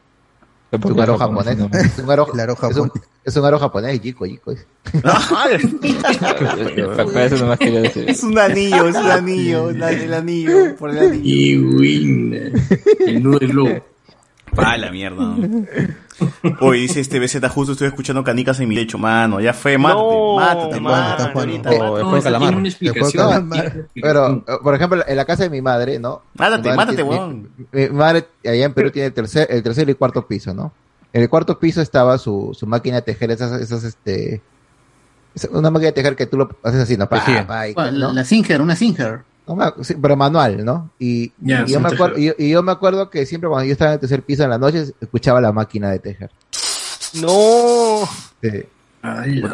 Es 0.72 0.84
un 0.84 1.00
aro 1.00 1.18
japonés. 1.18 1.58
Es 1.72 1.98
un 1.98 2.10
aro, 2.10 2.26
es 2.32 2.32
un, 2.32 2.88
japonés. 2.88 2.92
es 3.24 3.36
un 3.36 3.44
aro 3.44 3.58
japonés, 3.58 4.00
quería 7.58 7.80
decir. 7.82 8.08
Es 8.08 8.22
un 8.22 8.38
anillo, 8.38 8.88
es 8.88 8.96
un 8.96 9.10
anillo, 9.10 9.70
el, 9.70 9.82
el 9.82 10.14
anillo, 10.14 10.76
por 10.76 10.90
el 10.90 10.98
anillo. 10.98 11.22
Y 11.22 11.58
win. 11.58 12.52
El 13.06 13.22
nudo 13.22 13.38
del 13.38 13.48
globo. 13.48 13.91
Pa 14.54 14.76
la 14.76 14.90
mierda. 14.90 15.34
Hoy 16.60 16.80
dice 16.82 17.00
este 17.00 17.18
BZ 17.18 17.48
justo 17.48 17.72
estoy 17.72 17.88
escuchando 17.88 18.22
canicas 18.22 18.60
en 18.60 18.68
mi 18.68 18.74
lecho, 18.74 18.98
mano. 18.98 19.40
Ya 19.40 19.52
fue, 19.54 19.78
mátate, 19.78 20.00
No, 20.02 20.36
mátate, 20.36 20.80
mátate. 20.80 21.32
O 21.80 21.98
No, 21.98 22.10
tiene 22.10 22.22
calamar. 22.22 22.54
Pero, 23.94 24.44
por 24.62 24.74
ejemplo, 24.74 25.02
en 25.06 25.16
la 25.16 25.24
casa 25.24 25.44
de 25.44 25.50
mi 25.50 25.62
madre, 25.62 25.98
¿no? 25.98 26.22
Mátate, 26.34 26.68
madre 26.68 26.76
mátate, 26.76 27.02
weón. 27.02 27.48
Mi, 27.72 27.80
mi 27.80 27.88
madre 27.88 28.26
allá 28.44 28.64
en 28.66 28.74
Perú 28.74 28.90
tiene 28.90 29.06
el 29.06 29.12
tercer, 29.14 29.46
el 29.50 29.62
tercer 29.62 29.88
y 29.88 29.94
cuarto 29.94 30.26
piso, 30.26 30.52
¿no? 30.52 30.72
En 31.14 31.22
el 31.22 31.28
cuarto 31.28 31.58
piso 31.58 31.80
estaba 31.80 32.16
su, 32.18 32.56
su 32.58 32.66
máquina 32.66 32.96
de 32.96 33.02
tejer, 33.02 33.30
esas, 33.30 33.60
esas, 33.60 33.84
este, 33.84 34.40
es 35.34 35.44
una 35.50 35.70
máquina 35.70 35.88
de 35.88 35.92
tejer 35.92 36.16
que 36.16 36.26
tú 36.26 36.36
lo 36.38 36.50
haces 36.62 36.80
así, 36.82 36.96
¿no? 36.96 37.08
Pa, 37.08 37.22
pa, 37.46 37.68
y- 37.68 37.74
La, 37.74 37.90
¿no? 37.90 38.12
la 38.12 38.24
Singer, 38.24 38.60
una 38.62 38.76
Singer. 38.76 39.20
No 39.46 39.56
me 39.56 39.64
ac- 39.64 39.82
sí, 39.82 39.94
pero 40.00 40.16
manual, 40.16 40.64
¿no? 40.64 40.90
Y, 40.98 41.32
yo 41.66 41.80
me 41.80 41.88
acuerdo, 41.94 42.18
y, 42.18 42.24
yo- 42.26 42.32
y 42.38 42.50
yo 42.50 42.62
me 42.62 42.72
acuerdo 42.72 43.10
que 43.10 43.26
siempre 43.26 43.48
cuando 43.50 43.66
yo 43.66 43.72
estaba 43.72 43.90
en 43.90 43.94
el 43.94 44.00
tercer 44.00 44.22
piso 44.22 44.44
en 44.44 44.50
las 44.50 44.60
noches, 44.60 44.94
escuchaba 45.00 45.40
la 45.40 45.52
máquina 45.52 45.90
de 45.90 45.98
tejer. 45.98 46.30
No. 47.14 48.08
Sí. 48.42 48.62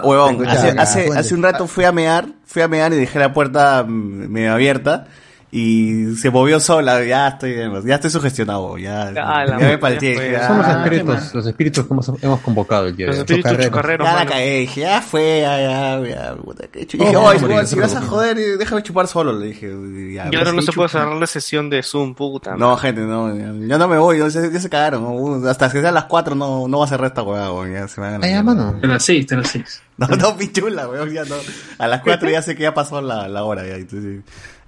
Huevón, 0.04 0.46
hace, 0.46 0.68
hace, 0.78 1.08
hace 1.18 1.34
un 1.34 1.42
rato 1.42 1.66
fui 1.66 1.84
a 1.84 1.92
mear, 1.92 2.28
fui 2.44 2.60
a 2.60 2.68
mear 2.68 2.92
y 2.92 2.96
dejé 2.96 3.18
la 3.18 3.32
puerta 3.32 3.82
mm, 3.82 4.28
medio 4.30 4.52
abierta 4.52 5.06
y 5.50 6.14
se 6.16 6.30
movió 6.30 6.60
sola, 6.60 7.02
ya 7.04 7.28
estoy, 7.28 7.56
ya 7.86 7.94
estoy 7.94 8.10
sugestionado, 8.10 8.76
ya, 8.76 9.12
Ah, 9.16 9.46
ya 9.46 9.56
me 9.58 9.78
palteé, 9.78 10.14
pues. 10.14 10.32
ya, 10.32 10.46
Son 10.46 10.58
los 10.58 10.66
espíritus, 10.68 11.34
los 11.34 11.46
espíritus 11.46 11.86
que 11.86 11.92
hemos, 11.94 12.12
hemos 12.22 12.40
convocado 12.40 12.86
el 12.86 12.96
día 12.96 13.06
de 13.06 13.12
Los 13.12 13.18
hoy. 13.18 13.22
espíritus 13.22 13.50
Chocarreros. 13.52 13.70
chocarreros, 13.70 14.06
ya 14.08 14.14
la 14.14 14.26
cagué, 14.26 14.58
dije, 14.60 14.80
ya 14.82 15.00
fue, 15.00 15.40
ya, 15.40 15.60
ya, 15.60 16.06
ya, 16.06 16.34
puta, 16.36 16.66
que. 16.68 16.80
Y 16.80 16.82
Oh, 16.82 16.86
dije, 16.98 17.12
no, 17.12 17.20
no, 17.22 17.26
weón, 17.46 17.60
no 17.62 17.66
si 17.66 17.76
vas 17.80 17.94
a 17.96 18.02
joder, 18.02 18.36
déjame 18.58 18.82
chupar 18.82 19.06
solo, 19.08 19.32
le 19.32 19.46
dije, 19.46 19.68
ya, 20.14 20.28
Y 20.30 20.36
ahora 20.36 20.52
no 20.52 20.60
sí, 20.60 20.66
se 20.66 20.72
puede 20.72 20.88
cerrar 20.90 21.14
la 21.16 21.26
sesión 21.26 21.70
de 21.70 21.82
Zoom, 21.82 22.14
puta. 22.14 22.54
No, 22.56 22.76
gente, 22.76 23.00
no, 23.00 23.34
ya, 23.34 23.52
ya 23.66 23.78
no 23.78 23.88
me 23.88 23.96
voy, 23.98 24.18
ya 24.18 24.28
se, 24.30 24.52
ya 24.52 24.60
se 24.60 24.68
cagaron, 24.68 25.02
¿no? 25.02 25.48
hasta 25.48 25.70
que 25.70 25.80
sean 25.80 25.94
las 25.94 26.04
4 26.04 26.34
no, 26.34 26.68
no 26.68 26.78
va 26.80 26.84
a 26.84 26.88
cerrar 26.88 27.06
esta 27.06 27.22
hueá, 27.22 27.50
weón, 27.52 27.72
ya 27.72 27.88
se 27.88 28.00
me 28.00 28.10
van 28.18 28.22
a 28.24 28.38
Ah, 28.38 28.42
mano. 28.42 28.78
A 28.82 28.86
las 28.86 29.02
seis, 29.04 29.30
a 29.32 29.36
las 29.36 29.48
seis. 29.48 29.82
No, 29.98 30.06
no, 30.06 30.36
pichula, 30.36 30.86
weón, 30.88 31.10
ya 31.10 31.24
no. 31.24 31.34
A 31.78 31.88
las 31.88 32.02
4 32.02 32.30
ya 32.30 32.40
sé 32.40 32.54
que 32.54 32.62
ya 32.62 32.72
pasó 32.72 33.00
la, 33.00 33.26
la 33.26 33.42
hora, 33.42 33.66
ya, 33.66 33.74
entonces, 33.74 34.20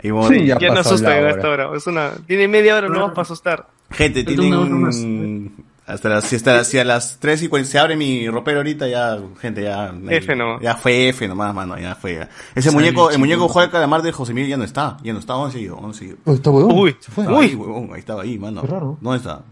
ahí 0.03 0.11
vamos. 0.11 0.29
Sí, 0.29 0.47
ya 0.47 0.59
Ya 0.59 0.69
no 0.69 0.75
pasó 0.77 0.91
asusta 0.91 1.11
la 1.11 1.19
en 1.19 1.25
hora. 1.25 1.35
esta 1.35 1.49
hora. 1.49 1.71
Es 1.77 1.87
una, 1.87 2.13
tiene 2.27 2.49
media 2.49 2.77
hora 2.77 2.89
no 2.89 3.09
para 3.09 3.23
asustar. 3.23 3.67
Gente, 3.91 4.25
tienen... 4.25 5.53
Hasta 5.91 6.09
las, 6.09 6.25
si, 6.25 6.37
hasta 6.37 6.63
si 6.63 6.79
a 6.79 6.85
las 6.85 7.19
3 7.19 7.43
y 7.43 7.49
40 7.49 7.69
se 7.73 7.79
abre 7.81 7.97
mi 7.97 8.29
ropero 8.29 8.59
ahorita, 8.59 8.87
ya, 8.87 9.19
gente, 9.41 9.65
ya... 9.65 9.93
F 10.09 10.37
nomás. 10.37 10.63
Ya 10.63 10.77
fue 10.77 11.09
F 11.09 11.27
nomás, 11.27 11.53
mano, 11.53 11.77
ya 11.79 11.97
fue. 11.97 12.15
ya. 12.15 12.29
Ese 12.55 12.71
muñeco, 12.71 13.11
el 13.11 13.19
muñeco 13.19 13.49
juega 13.49 13.67
de 13.67 13.73
calamar 13.73 14.03
de 14.03 14.13
José 14.13 14.33
Miguel 14.33 14.51
ya 14.51 14.57
no 14.57 14.63
está, 14.63 14.99
ya 15.03 15.13
no 15.13 15.19
está, 15.19 15.33
¿dónde 15.33 15.59
ido? 15.61 15.77
¿Dónde 15.81 16.05
ido? 16.05 16.17
Oh, 16.25 16.33
está 16.33 16.51
huevón. 16.51 16.79
Uy, 16.79 16.97
Se 17.01 17.11
fue. 17.11 17.27
Uy. 17.27 17.47
ahí, 17.47 17.55
huevón, 17.57 17.91
ahí 17.93 17.99
estaba 17.99 18.23
ahí, 18.23 18.39
mano. 18.39 18.61
Qué 18.61 18.69
raro. 18.69 18.99
¿Dónde 19.01 19.17
está? 19.19 19.43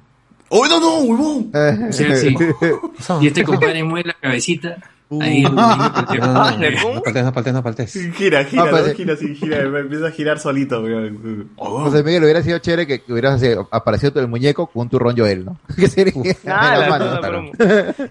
¡Uy, 0.50 0.68
no, 0.68 0.78
no, 0.78 0.98
huevón! 1.00 1.50
O 1.88 1.92
sea, 1.92 2.16
sí. 2.16 2.36
Y 3.20 3.26
este 3.26 3.42
compadre 3.42 3.82
mueve 3.82 4.08
la 4.10 4.14
cabecita 4.14 4.76
Ahí, 5.20 5.42
No, 5.42 5.50
Domingo 5.50 5.62
no, 5.62 5.92
Paltés. 5.94 6.20
no, 6.20 6.26
Ah, 6.26 6.50
no 6.58 7.02
paltés, 7.02 7.24
no 7.24 7.32
paltés, 7.32 7.54
no 7.54 7.62
paltés. 7.62 7.92
Gira, 8.16 8.44
gira, 8.44 8.64
No, 8.64 8.70
pues, 8.70 8.82
¿no? 8.84 8.88
eh. 8.90 8.94
gira, 8.94 9.16
sí, 9.16 9.34
gira, 9.34 9.60
empieza 9.62 10.06
a 10.08 10.10
girar 10.10 10.38
solito. 10.38 10.82
Oh. 11.56 11.84
José 11.84 12.02
Miguel 12.02 12.24
hubiera 12.24 12.42
sido 12.42 12.58
chévere 12.58 12.86
que, 12.86 13.00
que 13.00 13.12
hubieras 13.12 13.42
aparecido 13.70 14.20
el 14.20 14.28
muñeco 14.28 14.66
con 14.66 14.82
un 14.82 14.88
turrón 14.90 15.16
Joel, 15.16 15.46
¿no? 15.46 15.58
Que 15.76 15.88
sería 15.88 16.12
Ah, 16.46 16.86
mano, 16.90 17.20
broma. 17.22 17.50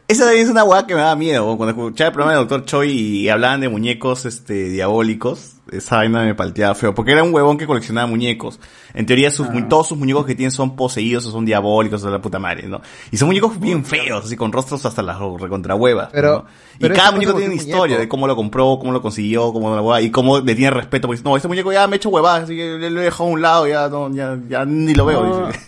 Esa 0.07 0.23
también 0.25 0.45
es 0.45 0.49
una 0.49 0.63
hueá 0.63 0.87
que 0.87 0.95
me 0.95 1.01
daba 1.01 1.15
miedo. 1.15 1.55
Cuando 1.55 1.69
escuchaba 1.71 2.07
el 2.07 2.13
programa 2.13 2.39
del 2.39 2.47
Dr. 2.47 2.65
Choi 2.65 2.89
y 2.91 3.29
hablaban 3.29 3.61
de 3.61 3.69
muñecos 3.69 4.25
este, 4.25 4.69
diabólicos, 4.69 5.56
esa 5.71 5.97
vaina 5.97 6.23
me 6.23 6.35
palteaba 6.35 6.75
feo. 6.75 6.93
Porque 6.95 7.11
era 7.11 7.23
un 7.23 7.33
huevón 7.33 7.57
que 7.57 7.65
coleccionaba 7.67 8.07
muñecos. 8.07 8.59
En 8.93 9.05
teoría, 9.05 9.29
sus, 9.31 9.49
mu- 9.49 9.67
todos 9.67 9.87
sus 9.87 9.97
muñecos 9.97 10.25
que 10.25 10.35
tienen 10.35 10.51
son 10.51 10.75
poseídos 10.75 11.25
o 11.25 11.31
son 11.31 11.45
diabólicos 11.45 12.01
o 12.03 12.05
de 12.07 12.11
la 12.13 12.21
puta 12.21 12.39
madre, 12.39 12.67
¿no? 12.67 12.81
Y 13.11 13.17
son 13.17 13.27
muñecos 13.27 13.59
bien 13.59 13.85
feos, 13.85 14.25
así 14.25 14.35
con 14.35 14.51
rostros 14.51 14.85
hasta 14.85 15.01
las 15.01 15.17
recontrahuevas. 15.39 16.09
Pero- 16.11 16.31
¿no? 16.43 16.45
Y 16.75 16.79
pero 16.81 16.95
cada 16.95 17.11
muñeco 17.11 17.33
tiene 17.33 17.47
una 17.53 17.55
historia 17.55 17.79
muñeco. 17.81 18.01
de 18.01 18.07
cómo 18.07 18.27
lo 18.27 18.35
compró, 18.35 18.77
cómo 18.79 18.91
lo 18.91 19.01
consiguió, 19.01 19.51
cómo 19.53 19.75
la 19.75 19.81
hueá, 19.81 20.01
y 20.01 20.11
cómo 20.11 20.39
le 20.39 20.55
tiene 20.55 20.71
respeto. 20.71 21.07
Porque 21.07 21.17
dice, 21.19 21.29
no, 21.29 21.35
este 21.35 21.47
muñeco 21.47 21.71
ya 21.73 21.87
me 21.87 21.95
ha 21.95 21.97
hecho 21.97 22.09
huevadas, 22.09 22.43
así 22.43 22.55
que 22.55 22.77
le 22.77 22.89
lo 22.89 23.01
he 23.01 23.05
dejado 23.05 23.25
a 23.29 23.33
un 23.33 23.41
lado, 23.41 23.67
ya, 23.67 23.89
no, 23.89 24.13
ya, 24.13 24.37
ya 24.47 24.65
ni 24.65 24.93
lo 24.93 25.05
veo. 25.05 25.23
No. 25.23 25.47
dice. 25.47 25.59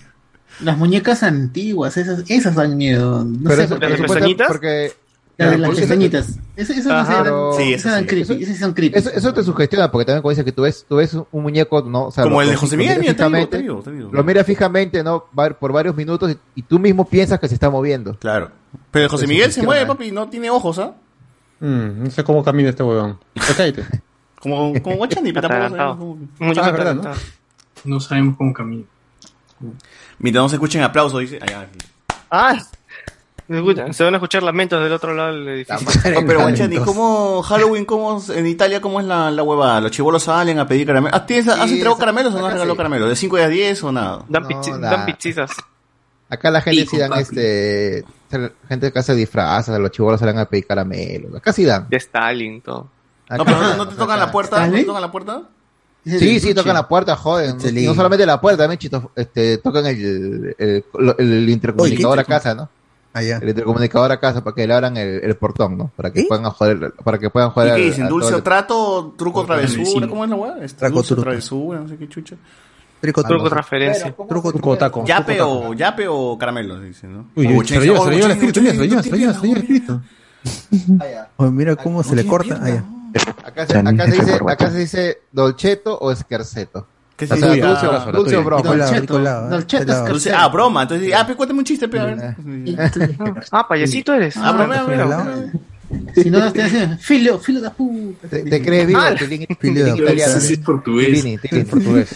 Las 0.61 0.77
muñecas 0.77 1.23
antiguas, 1.23 1.95
esas, 1.95 2.23
esas 2.29 2.53
dan 2.55 2.75
miedo. 2.75 3.23
No 3.23 3.37
Pero 3.45 3.55
sé 3.55 3.63
eso- 3.63 3.75
por 3.79 3.79
qué. 3.87 4.35
¿Las? 4.37 4.47
Porque- 4.47 4.91
Las 5.45 5.51
de 5.51 5.57
las 5.57 5.67
porque- 5.69 5.81
pestañitas. 5.81 6.39
Esas, 6.55 6.75
sí. 6.75 6.83
creepy. 6.83 8.43
Esas 8.43 8.57
son 8.59 8.73
creepy. 8.73 8.97
Eso, 8.99 9.09
eso 9.09 9.33
te 9.33 9.43
sugestiona, 9.43 9.89
porque 9.89 10.05
también 10.05 10.21
como 10.21 10.29
dices 10.31 10.43
que 10.45 10.51
tú 10.51 10.63
ves, 10.63 10.85
tú 10.87 10.97
ves 10.97 11.13
un 11.13 11.43
muñeco, 11.43 11.81
¿no? 11.81 12.05
O 12.07 12.11
sea, 12.11 12.25
Como 12.25 12.35
lo- 12.37 12.41
el 12.41 12.49
de 12.49 12.55
José 12.57 12.75
Miguel, 12.77 12.99
mira, 12.99 13.13
te 13.13 13.23
digo, 13.23 13.29
fijamente, 13.29 13.57
te 13.57 13.63
digo, 13.63 13.81
te 13.81 13.91
digo. 13.91 14.09
Lo 14.11 14.23
mira 14.23 14.43
fijamente, 14.43 15.03
¿no? 15.03 15.25
Por 15.59 15.71
varios 15.71 15.95
minutos 15.95 16.31
y, 16.31 16.37
y 16.59 16.61
tú 16.63 16.77
mismo 16.77 17.07
piensas 17.07 17.39
que 17.39 17.47
se 17.47 17.53
está 17.53 17.69
moviendo. 17.69 18.15
Claro. 18.19 18.51
Pero 18.91 19.09
José 19.09 19.25
Miguel 19.27 19.51
se 19.51 19.63
mueve, 19.63 19.85
papi, 19.85 20.11
no 20.11 20.27
tiene 20.29 20.49
ojos, 20.49 20.77
¿ah? 20.79 20.93
Mm, 21.61 22.03
no 22.03 22.11
sé 22.11 22.23
cómo 22.23 22.43
camina 22.43 22.69
este 22.69 22.83
huevón. 22.83 23.17
Ya 23.35 23.55
cállate. 23.55 23.85
Como, 24.39 24.71
como 24.81 24.95
Guachani, 24.95 25.33
pero 25.33 25.49
tampoco 25.49 25.75
sabemos 25.75 26.57
Ah, 26.57 26.71
verdad, 26.71 26.95
¿no? 26.95 27.11
No 27.83 27.99
sabemos 27.99 28.37
cómo 28.37 28.53
camina. 28.53 28.85
Mientras 30.17 30.43
no 30.43 30.47
se 30.47 30.55
escuchen 30.55 30.81
aplausos, 30.81 31.19
dice. 31.19 31.39
Ah, 32.31 32.57
se 33.49 33.93
se 33.93 34.03
van 34.03 34.13
a 34.13 34.17
escuchar 34.17 34.43
lamentos 34.43 34.81
del 34.83 34.93
otro 34.93 35.13
lado 35.15 35.33
del 35.33 35.47
edificio. 35.47 35.87
No, 36.13 36.25
pero 36.27 36.41
Guachani, 36.41 36.77
¿cómo 36.77 37.41
Halloween, 37.41 37.85
cómo 37.85 38.21
en 38.33 38.45
Italia, 38.45 38.79
cómo 38.79 38.99
es 38.99 39.05
la, 39.07 39.31
la 39.31 39.41
huevada? 39.43 39.81
¿Los 39.81 39.91
chibolos 39.91 40.23
salen 40.23 40.59
a 40.59 40.67
pedir 40.67 40.85
caramelos? 40.85 41.19
¿Has, 41.19 41.25
Sí, 41.27 41.35
entregado 41.39 41.97
caramelos 41.97 42.33
o 42.33 42.37
no 42.37 42.45
has 42.45 42.51
acá 42.51 42.53
regalado 42.53 42.73
sí. 42.73 42.77
caramelos? 42.77 43.09
¿De 43.09 43.15
5 43.15 43.37
a 43.37 43.47
10 43.47 43.83
o 43.83 43.91
nada? 43.91 44.25
Dan, 44.29 44.43
No, 44.43 44.49
pichi- 44.49 44.79
dan 44.79 45.05
pizzizas. 45.07 45.51
Acá 46.29 46.51
la 46.51 46.61
gente 46.61 46.85
sí 46.85 46.97
dan 46.97 47.09
papi. 47.09 47.21
este, 47.23 48.05
gente 48.67 48.91
que 48.91 48.99
hace 48.99 49.15
disfrazas, 49.15 49.79
los 49.79 49.89
chibolos 49.89 50.19
salen 50.19 50.37
a 50.37 50.45
pedir 50.45 50.67
caramelos. 50.67 51.33
Acá 51.35 51.51
sí 51.51 51.65
dan. 51.65 51.87
De 51.89 51.97
Stalin, 51.97 52.61
todo. 52.61 52.87
No, 53.31 53.45
pero 53.45 53.59
no, 53.59 53.75
no 53.77 53.87
te 53.87 53.95
tocan 53.97 54.19
la 54.19 54.31
puerta, 54.31 54.67
¿no 54.67 54.73
te 54.73 54.83
tocan 54.83 55.01
la 55.01 55.11
puerta? 55.11 55.41
Sí, 56.05 56.39
sí, 56.39 56.53
tocan 56.53 56.75
la 56.75 56.87
puerta, 56.87 57.15
joden. 57.15 57.57
No 57.83 57.95
solamente 57.95 58.25
la 58.27 58.39
puerta, 58.39 58.63
también 58.63 58.77
chito, 58.79 59.11
este, 59.15 59.57
tocan 59.57 59.85
el, 59.87 60.55
el, 60.57 60.85
el- 60.93 61.15
el 61.17 61.49
intercomunicador 61.49 62.13
Oye, 62.13 62.21
a 62.21 62.23
¿qué 62.23 62.29
casa, 62.29 62.53
¿no? 62.55 62.69
El 63.13 63.49
intercomunicador 63.49 64.11
a 64.11 64.19
casa 64.19 64.43
para 64.43 64.55
que 64.55 64.67
le 64.67 64.73
abran 64.73 64.95
el, 64.97 65.23
el 65.23 65.35
portón, 65.35 65.77
¿no? 65.77 65.91
Para 65.95 66.11
que 66.11 66.23
puedan 66.23 66.45
joder, 66.51 66.93
para 67.03 67.17
que 67.17 67.29
puedan 67.29 67.49
¿Y 67.49 67.53
joder. 67.53 67.75
qué 67.75 67.81
dicen? 67.85 68.05
a 68.05 68.09
¿Dulce 68.09 68.35
o 68.35 68.43
trato? 68.43 69.13
¿Truco 69.17 69.41
o 69.41 69.45
travesura? 69.45 70.07
¿Cómo 70.07 70.23
es 70.23 70.29
la 70.29 70.35
hueá? 70.35 70.57
Este, 70.61 70.85
dulce 70.89 70.99
o 70.99 71.15
truco. 71.15 71.21
travesura, 71.23 71.79
no 71.79 71.87
sé 71.87 71.97
qué 71.97 72.07
chucha. 72.07 72.35
Trico, 73.01 73.23
Truco 73.23 73.49
transferencia. 73.49 74.13
Truco, 74.27 74.51
truco, 74.51 74.77
taco. 74.77 75.05
Yape 75.05 75.41
o, 75.41 75.73
yape 75.73 76.05
o 76.09 76.37
caramelos, 76.37 76.83
dicen, 76.83 77.13
¿no? 77.17 77.25
Uy, 77.35 77.45
se 77.65 77.75
lo 77.75 77.81
lleva, 77.81 77.81
dice, 77.81 77.85
se 77.85 77.87
lo 77.87 78.01
"Oh, 78.01 78.09
lleva 78.09 78.25
el 78.25 78.31
espíritu, 78.31 78.59
se 78.59 78.73
lo 78.73 78.83
lleva, 78.85 79.03
se 79.03 79.09
lo 79.09 79.15
el 79.15 79.57
espíritu. 79.57 80.01
Mira 81.37 81.75
cómo 81.77 82.03
se 82.03 82.15
le 82.15 82.25
corta. 82.25 82.59
Ya. 82.67 82.83
Acá 83.43 83.65
se, 83.65 83.77
acá 83.77 84.05
se 84.05 84.11
dice, 84.11 84.39
acá 84.47 84.69
se 84.69 84.77
dice 84.77 85.21
dolceto 85.31 85.97
o 85.97 86.11
esquerceto. 86.11 86.85
¿Qué 87.19 87.27
significa? 87.27 87.67
dulce 87.67 87.85
o- 87.87 87.91
Ah, 87.91 88.11
dulce 88.13 88.37
o 88.37 88.43
broma. 88.43 88.75
Entonces, 89.69 90.33
ah, 90.33 90.47
broma. 90.47 90.83
Entonces, 90.83 91.13
ah, 91.13 91.25
pues 91.25 91.35
cuéntame 91.37 91.59
un 91.59 91.65
chiste, 91.65 91.87
pe, 91.89 91.99
a 91.99 92.05
ver. 92.05 92.35
Ah, 93.51 93.67
payasito 93.67 94.13
eres. 94.13 94.37
Ah, 94.37 94.53
bromea, 94.53 94.83
mira. 94.87 95.51
Si 96.15 96.29
no, 96.29 96.51
te 96.53 96.61
hacen 96.61 96.99
filo, 96.99 97.39
filo 97.39 97.61
de 97.61 97.71
puta. 97.71 98.27
Te, 98.27 98.43
te 98.43 98.61
crees 98.61 98.87
vivo, 98.87 98.99
Ah, 99.01 99.15
Filio 99.17 99.37
de 99.39 99.55
Tilín 99.55 99.95
italiano. 100.03 100.33
puta. 100.33 100.39
Sí, 100.45 100.53
es 100.53 100.59
portugués. 100.59 101.07
Tilín, 101.23 101.39
Tilín, 101.39 101.65
portugués. 101.65 102.15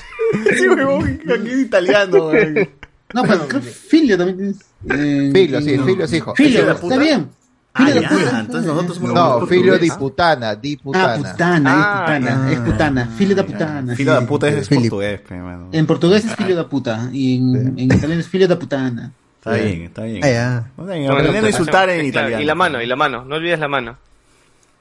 Sí, 0.58 0.68
huevón, 0.68 1.20
aquí 1.36 1.50
es 1.50 1.60
italiano, 1.60 2.24
güey. 2.30 2.70
No, 3.14 3.24
pero 3.24 3.40
creo 3.48 3.62
que 3.62 3.68
filio 3.70 4.18
también 4.18 4.38
tienes. 4.38 4.58
eh, 5.02 5.32
Filio, 5.34 5.62
sí, 5.62 5.78
no. 5.78 5.86
filio 5.86 6.06
es 6.06 6.14
hijo. 6.14 6.34
Filio, 6.36 6.52
¿Filio 6.62 6.66
de 6.66 6.72
está 6.74 6.98
bien. 6.98 7.30
Ah, 7.76 7.86
Filio 7.88 7.96
de 7.96 8.02
ya, 8.02 8.10
puta. 8.10 8.40
entonces 8.40 8.66
nosotros 8.68 8.98
somos 8.98 9.14
No, 9.14 9.48
filio 9.48 9.80
di 9.80 9.90
putana, 9.90 10.54
di 10.56 10.76
Ah, 10.76 10.84
putana. 10.84 11.18
putana, 11.18 11.70
es 11.72 11.76
Ah, 11.76 12.04
putana, 12.06 12.52
es 12.52 12.60
putana. 12.60 13.06
Filio 13.18 13.36
de 13.36 13.44
putana. 13.44 13.96
Filo 13.96 14.14
sí. 14.16 14.20
de 14.22 14.28
puta 14.28 14.48
es 14.48 14.70
portugués, 14.70 15.22
mano. 15.32 15.70
En 15.72 15.86
portugués 15.88 16.26
es 16.26 16.36
filio 16.36 16.56
de 16.56 16.64
puta 16.66 17.10
y 17.12 17.38
en, 17.38 17.56
en 17.80 17.86
italiano 17.86 18.22
es 18.22 18.28
filio 18.28 18.48
de 18.48 18.56
putana. 18.58 19.12
Está 19.40 19.54
bien, 19.56 19.82
está 19.84 20.04
bien. 20.04 20.24
Ah, 20.24 20.66
a 20.78 21.48
insultar 21.48 21.90
en 21.90 22.06
italiano. 22.06 22.42
Y 22.42 22.46
la 22.46 22.56
mano, 22.56 22.82
y 22.82 22.86
la 22.86 22.96
mano. 22.96 23.26
No 23.26 23.36
olvides 23.36 23.60
la 23.60 23.68
mano. 23.68 23.98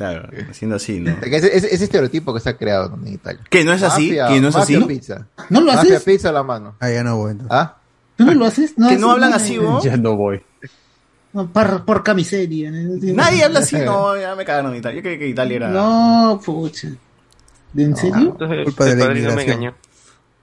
Claro, 0.00 0.30
haciendo 0.50 0.76
así, 0.76 0.98
¿no? 0.98 1.10
Ese, 1.20 1.54
ese, 1.54 1.74
ese 1.74 1.84
estereotipo 1.84 2.32
que 2.32 2.40
se 2.40 2.48
ha 2.48 2.56
creado 2.56 2.96
¿no? 2.96 3.06
en 3.06 3.12
Italia. 3.12 3.42
¿Que 3.50 3.64
no 3.64 3.74
es 3.74 3.82
así? 3.82 4.06
Mafia, 4.06 4.28
¿Que 4.28 4.40
no 4.40 4.48
es 4.48 4.54
mafia 4.54 4.78
así? 4.78 4.86
pizza. 4.86 5.26
¿No 5.50 5.60
lo 5.60 5.74
Mafia 5.74 5.96
haces? 5.96 6.04
pizza 6.04 6.30
a 6.30 6.32
la 6.32 6.42
mano. 6.42 6.74
Ah, 6.80 6.88
ya 6.88 7.04
no 7.04 7.16
voy. 7.18 7.32
entonces. 7.32 7.54
¿Ah? 7.54 7.76
¿Tú 8.16 8.24
no 8.24 8.32
lo 8.32 8.46
haces? 8.46 8.72
Que 8.72 8.82
haces 8.82 8.98
no 8.98 9.10
hablan 9.10 9.34
así, 9.34 9.58
¿no? 9.58 9.78
Ya 9.84 9.98
no 9.98 10.16
voy. 10.16 10.40
No, 11.32 11.46
por, 11.52 11.84
por 11.84 12.02
camiseria. 12.02 12.70
¿no? 12.70 12.98
Nadie 13.14 13.44
habla 13.44 13.60
así, 13.60 13.76
no, 13.84 14.18
ya 14.18 14.34
me 14.34 14.44
cagaron 14.44 14.72
en 14.72 14.78
Italia. 14.78 14.96
Yo 14.98 15.02
creí 15.02 15.18
que 15.18 15.28
Italia 15.28 15.56
era. 15.56 15.68
No, 15.68 16.40
pucha. 16.44 16.88
¿En 17.76 17.96
serio? 17.96 18.30
Entonces, 18.32 18.64
Culpa 18.64 18.84
de 18.84 18.96
la 18.96 19.04
me 19.06 19.10
inmigración. 19.12 19.40
engañó. 19.40 19.74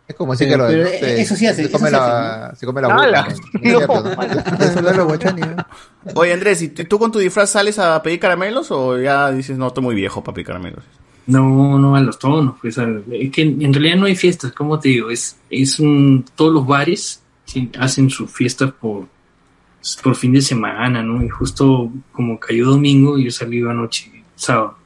Es 0.08 0.16
como 0.16 0.32
decir 0.32 0.48
Pero- 0.48 0.68
que 0.70 0.78
lo, 0.78 0.84
pero 0.86 1.00
se, 1.00 1.22
eso 1.22 1.36
sí 1.36 1.48
hace, 1.48 1.64
se 1.64 1.68
eso 1.68 1.78
come 1.78 1.92
la, 1.92 2.54
se 2.58 2.66
come 2.66 2.82
la 2.82 2.88
¿no? 2.88 3.04
Eso 3.04 4.82
lo 4.82 5.06
¿no? 5.06 5.66
Oye, 6.16 6.32
Andrés, 6.32 6.62
¿y 6.62 6.70
tú 6.70 6.98
con 6.98 7.12
tu 7.12 7.20
disfraz 7.20 7.50
sales 7.50 7.78
a 7.78 8.02
pedir 8.02 8.18
caramelos 8.18 8.72
o 8.72 8.98
ya 8.98 9.30
dices, 9.32 9.58
no, 9.58 9.68
estoy 9.68 9.84
muy 9.84 9.96
viejo 9.96 10.24
para 10.24 10.36
pedir 10.36 10.48
caramelos? 10.48 10.84
No, 11.26 11.78
no 11.78 11.98
a 11.98 12.00
los 12.00 12.18
tonos, 12.18 12.56
pues 12.62 12.78
es 12.78 13.32
que 13.32 13.42
en 13.42 13.74
realidad 13.74 13.98
no 13.98 14.06
hay 14.06 14.16
fiestas, 14.16 14.54
como 14.54 14.80
te 14.80 14.88
digo, 14.88 15.10
es, 15.10 15.36
es 15.50 15.78
un, 15.82 16.24
todos 16.36 16.54
los 16.54 16.66
bares 16.66 17.22
hacen 17.78 18.10
sus 18.10 18.32
fiestas 18.32 18.72
por, 18.80 19.08
por 20.04 20.16
fin 20.16 20.34
de 20.34 20.42
semana, 20.42 21.02
¿no? 21.04 21.24
Y 21.24 21.30
justo 21.30 21.92
como 22.12 22.40
cayó 22.40 22.66
domingo, 22.66 23.18
yo 23.18 23.32
salí 23.32 23.62
anoche, 23.62 24.12
sábado, 24.36 24.78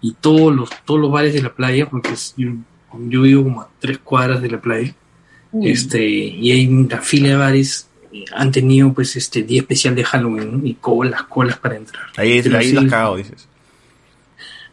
y 0.00 0.14
todos 0.14 0.54
los, 0.54 0.70
todos 0.84 1.00
los 1.00 1.10
bares 1.10 1.32
de 1.34 1.42
la 1.42 1.52
playa, 1.54 1.88
porque 1.88 2.10
es- 2.12 2.34
yo, 2.36 2.50
yo 3.08 3.22
vivo 3.22 3.44
como 3.44 3.62
a 3.62 3.68
tres 3.78 3.98
cuadras 3.98 4.42
de 4.42 4.50
la 4.50 4.60
playa, 4.60 4.94
este, 5.62 6.06
y 6.08 6.52
hay 6.52 6.66
una 6.68 6.98
fila 6.98 7.28
de 7.30 7.36
bares, 7.36 7.88
eh, 8.12 8.24
han 8.34 8.50
tenido 8.52 8.92
pues 8.92 9.16
este 9.16 9.42
día 9.42 9.60
especial 9.60 9.94
de 9.94 10.04
Halloween, 10.04 10.58
¿no? 10.60 10.66
Y 10.66 10.74
colas, 10.74 11.22
colas 11.24 11.58
para 11.58 11.76
entrar. 11.76 12.04
Ahí, 12.16 12.40
Pero 12.42 12.58
ahí 12.58 12.72
las 12.72 12.84
cagado, 12.84 13.16
dices. 13.16 13.48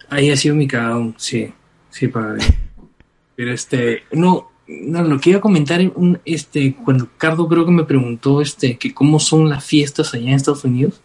Ahí 0.09 0.29
ha 0.31 0.37
sido 0.37 0.55
mi 0.55 0.67
cagón, 0.67 1.15
sí, 1.17 1.51
sí, 1.89 2.07
padre. 2.07 2.43
Pero 3.35 3.51
este, 3.51 4.03
no, 4.13 4.49
no, 4.67 5.03
lo 5.03 5.19
que 5.19 5.31
iba 5.31 5.39
a 5.39 5.41
comentar, 5.41 5.79
un, 5.95 6.19
este, 6.25 6.75
cuando 6.75 7.09
Cardo 7.17 7.47
creo 7.47 7.65
que 7.65 7.71
me 7.71 7.85
preguntó, 7.85 8.41
este, 8.41 8.77
que 8.77 8.93
cómo 8.93 9.19
son 9.19 9.49
las 9.49 9.63
fiestas 9.63 10.13
allá 10.13 10.29
en 10.29 10.35
Estados 10.35 10.65
Unidos, 10.65 11.01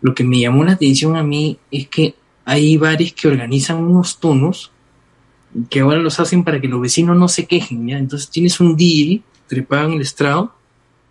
lo 0.00 0.14
que 0.14 0.24
me 0.24 0.40
llamó 0.40 0.64
la 0.64 0.72
atención 0.72 1.16
a 1.16 1.22
mí 1.22 1.58
es 1.70 1.88
que 1.88 2.14
hay 2.44 2.76
bares 2.76 3.12
que 3.12 3.28
organizan 3.28 3.78
unos 3.78 4.18
tonos 4.18 4.72
que 5.68 5.80
ahora 5.80 5.98
los 5.98 6.18
hacen 6.18 6.44
para 6.44 6.60
que 6.60 6.68
los 6.68 6.80
vecinos 6.80 7.16
no 7.16 7.28
se 7.28 7.46
quejen, 7.46 7.86
¿ya? 7.86 7.98
Entonces 7.98 8.30
tienes 8.30 8.58
un 8.58 8.76
DJ, 8.76 9.22
te 9.48 9.62
pagan 9.62 9.92
el 9.92 10.00
estrado, 10.00 10.54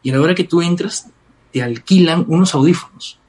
y 0.02 0.10
a 0.10 0.14
la 0.14 0.22
hora 0.22 0.36
que 0.36 0.44
tú 0.44 0.62
entras, 0.62 1.10
te 1.52 1.62
alquilan 1.62 2.26
unos 2.28 2.56
audífonos. 2.56 3.20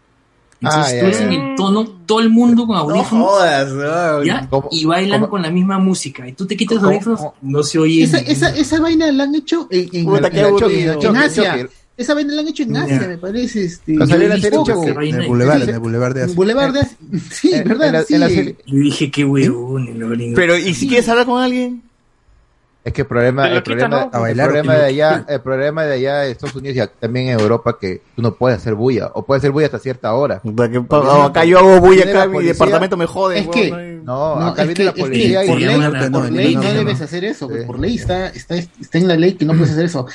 Entonces 0.63 0.95
Ah, 1.03 1.19
tú 1.19 1.23
en 1.25 1.33
el 1.33 1.55
tono, 1.57 1.85
todo 2.07 2.21
el 2.21 2.31
mundo 2.31 2.67
con 2.67 2.77
audífonos. 2.77 3.27
jodas, 3.27 3.73
no. 3.73 4.25
¿ya? 4.25 4.47
¿Cómo- 4.49 4.69
Y 4.71 4.85
bailan 4.85 5.21
cómo- 5.21 5.31
con 5.31 5.43
la 5.43 5.51
misma 5.51 5.79
música. 5.79 6.27
Y 6.29 6.33
tú 6.33 6.47
te 6.47 6.57
quitas 6.57 6.77
los 6.77 6.85
¿Cómo- 6.85 6.95
audífonos, 6.95 7.33
no 7.43 7.63
se 7.65 7.79
oye. 7.81 8.05
Esa, 8.05 8.19
esa, 8.19 8.51
esa 8.57 8.81
vaina 8.81 9.11
la 9.11 9.25
han 9.25 9.35
hecho 9.35 9.67
en, 9.71 9.89
en, 9.93 10.05
Puta, 10.05 10.29
en- 10.29 10.33
qué 10.33 10.39
en- 10.41 10.47
aburrido. 10.47 10.93
en 10.95 11.01
Choque, 11.01 11.19
Asia. 11.19 11.53
choque. 11.59 11.73
Esa 11.97 12.15
vaina 12.15 12.33
la 12.33 12.41
han 12.43 12.49
hecho 12.49 12.63
en. 12.63 12.77
Asia, 12.77 13.05
me 13.09 13.19
parece. 13.19 13.65
Este, 13.65 13.95
la 13.97 14.07
serie 14.07 14.27
En 14.27 14.33
el 14.33 15.29
Boulevard, 15.29 15.55
en 15.57 15.61
Dice- 15.61 15.73
el 15.73 15.79
Boulevard 15.81 16.15
de 16.15 16.21
en 16.21 16.25
Asia. 16.27 16.37
Boulevard 16.37 16.73
de 16.73 16.81
Asia. 16.81 16.97
Sí, 17.33 17.51
¿verdad? 17.51 17.87
en 17.89 17.93
la- 17.93 18.03
sí. 18.05 18.15
en 18.15 18.21
la 18.21 18.29
serie- 18.29 18.57
Yo 18.67 18.79
dije, 18.79 19.11
qué 19.11 19.25
huevón. 19.25 20.33
Pero, 20.35 20.57
¿y 20.57 20.75
si 20.75 20.87
quieres 20.89 21.09
hablar 21.09 21.27
con 21.27 21.43
alguien? 21.43 21.83
Es 22.85 22.93
que 22.93 23.03
el 23.03 23.07
problema, 23.07 23.47
el 23.49 23.63
quita, 23.63 23.87
problema, 23.89 24.11
¿no? 24.13 24.27
El 24.27 24.37
problema 24.37 24.75
de 24.75 24.85
allá, 24.87 25.25
el 25.29 25.41
problema 25.41 25.85
de 25.85 25.95
allá 25.95 26.17
de 26.23 26.33
Estados 26.33 26.57
Unidos 26.57 26.77
y 26.89 27.01
también 27.01 27.29
en 27.29 27.39
Europa 27.39 27.77
que 27.81 28.03
tú 28.17 28.23
no 28.23 28.35
puedes 28.35 28.59
hacer 28.59 28.75
bulla 28.75 29.13
o 29.15 29.25
puedes 29.25 29.41
hacer 29.41 29.53
bulla 29.53 29.67
hasta 29.67 29.79
cierta 29.79 30.13
hora. 30.15 30.41
Porque 30.43 30.79
oh, 30.89 31.23
acá 31.23 31.45
yo 31.45 31.61
hago 31.61 31.81
bulla, 31.81 32.03
acá 32.03 32.27
mi 32.27 32.33
policía. 32.35 32.53
departamento 32.55 32.97
me 32.97 33.07
jode. 33.07 33.39
Es 33.39 33.49
que- 33.49 33.71
no 33.71 34.35
No, 34.35 34.41
No, 34.41 34.47
acá 34.49 34.63
es 34.63 34.69
viene 34.69 34.75
que, 34.75 34.85
la 34.85 34.91
es 34.91 34.95
que 34.97 35.01
policía 35.03 35.41
por 35.47 35.61
y 35.61 35.65
ley, 35.65 35.79
no, 35.79 35.91
no, 35.91 36.01
por 36.01 36.11
no, 36.11 36.31
ley 36.37 36.55
no, 36.57 36.61
no, 36.63 36.67
no, 36.69 36.73
no. 36.75 36.79
debes 36.81 37.01
hacer 37.03 37.25
eso, 37.25 37.49
Sí. 37.49 37.55
por 37.65 37.79
ley 37.79 37.95
está, 37.95 38.27
está, 38.27 38.57
está 38.57 38.99
en 38.99 39.07
la 39.07 39.15
ley 39.17 39.35
que 39.35 39.45
no 39.45 39.53
puedes 39.55 39.71
hacer 39.71 39.85
eso. 39.85 40.07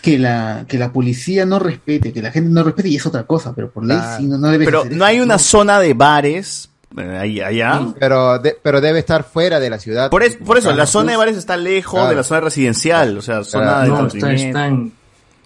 que 0.00 0.16
la, 0.18 0.64
que 0.66 0.78
la 0.78 0.92
policía 0.92 1.44
no 1.44 1.58
respete, 1.58 2.12
que 2.12 2.22
la 2.22 2.30
gente 2.30 2.48
no 2.48 2.62
respete, 2.62 2.88
y 2.88 2.96
es 2.96 3.04
otra 3.04 3.24
cosa, 3.24 3.52
pero 3.54 3.68
por 3.70 3.84
ley 3.84 3.96
Claro. 3.98 4.16
sí, 4.16 4.26
no, 4.28 4.38
no 4.38 4.48
debe 4.48 4.64
Pero 4.64 4.84
ser 4.84 4.92
no 4.96 5.04
hay 5.04 5.20
una 5.20 5.38
zona 5.38 5.78
de 5.80 5.92
bares 5.92 6.70
ahí, 7.00 7.40
allá. 7.40 7.80
Pero, 7.98 8.38
de- 8.38 8.56
pero 8.62 8.80
debe 8.80 8.98
estar 8.98 9.24
fuera 9.24 9.60
de 9.60 9.70
la 9.70 9.78
ciudad. 9.78 10.10
Por, 10.10 10.22
es- 10.22 10.36
por 10.36 10.58
eso, 10.58 10.72
la 10.74 10.86
zona 10.86 11.12
de 11.12 11.16
bares 11.18 11.36
está 11.36 11.56
lejos 11.56 11.94
Claro. 11.94 12.08
de 12.10 12.16
la 12.16 12.22
zona 12.22 12.40
residencial, 12.40 13.18
o 13.18 13.22
sea, 13.22 13.44
zona 13.44 13.82
de 13.82 13.88
No, 13.88 13.94
está, 13.94 14.02
entretenimiento. 14.16 14.58
está 14.58 14.66
en, 14.68 14.92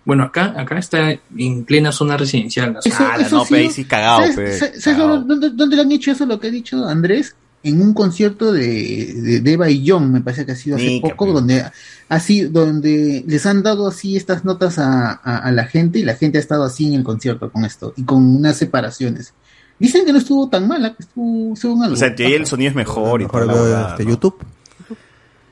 bueno, 0.05 0.25
acá, 0.25 0.55
acá 0.57 0.79
está 0.79 1.11
en 1.37 1.65
plena 1.65 1.93
zona 1.93 2.17
residencial. 2.17 2.75
la 2.75 2.83
zona- 2.83 3.15
Eso- 3.17 3.27
eso 3.27 3.37
no, 3.37 3.45
sí, 3.45 3.55
pe, 3.55 3.61
ahí 3.61 3.71
sí 3.71 3.85
cagado, 3.85 4.21
¿sabes- 4.23 4.35
pe, 4.37 4.53
¿sabes- 4.59 4.83
sabes 4.83 4.99
dónde, 4.99 5.51
dónde 5.51 5.77
le 5.77 5.83
han 5.83 5.93
hecho 5.93 6.11
eso, 6.13 6.27
lo 6.27 6.41
que 6.41 6.49
ha 6.49 6.51
dicho 6.51 6.85
Andrés? 6.87 7.35
En 7.65 7.81
un 7.81 7.95
concierto 7.95 8.53
de, 8.53 9.15
de, 9.15 9.41
de 9.41 9.53
Eva 9.53 9.71
y 9.71 9.89
John, 9.89 10.11
me 10.13 10.21
parece 10.21 10.45
que 10.45 10.51
ha 10.51 10.57
sido 10.57 10.75
hace 10.75 10.87
Nica, 10.87 11.11
poco, 11.11 11.33
donde 11.33 11.65
así, 12.09 12.41
donde 12.41 13.23
les 13.25 13.47
han 13.47 13.63
dado 13.63 13.87
así 13.87 14.17
estas 14.17 14.45
notas 14.45 14.81
a, 14.81 15.13
a, 15.23 15.37
a 15.39 15.53
la 15.53 15.67
gente 15.67 16.01
y 16.01 16.03
la 16.05 16.17
gente 16.17 16.39
ha 16.39 16.41
estado 16.41 16.65
así 16.65 16.89
en 16.89 16.95
el 16.95 17.05
concierto 17.05 17.53
con 17.53 17.65
esto 17.65 17.95
y 17.97 18.03
con 18.03 18.35
unas 18.35 18.57
separaciones. 18.57 19.33
Dicen 19.79 20.05
que 20.07 20.13
no 20.13 20.19
estuvo 20.19 20.49
tan 20.49 20.69
mala, 20.69 20.95
que 20.95 21.03
estuvo, 21.03 21.57
según 21.57 21.83
algo. 21.83 21.95
O 21.95 21.97
sea, 21.97 22.09
en 22.09 22.15
teoría 22.17 22.37
el 22.37 22.47
sonido 22.47 22.71
es 22.71 22.77
mejor 22.77 23.21
y 23.21 23.25
Mejor 23.25 23.47
veo 23.49 23.63
huevada, 23.63 23.91
este, 23.91 24.05
¿no? 24.05 24.11
YouTube. 24.11 24.45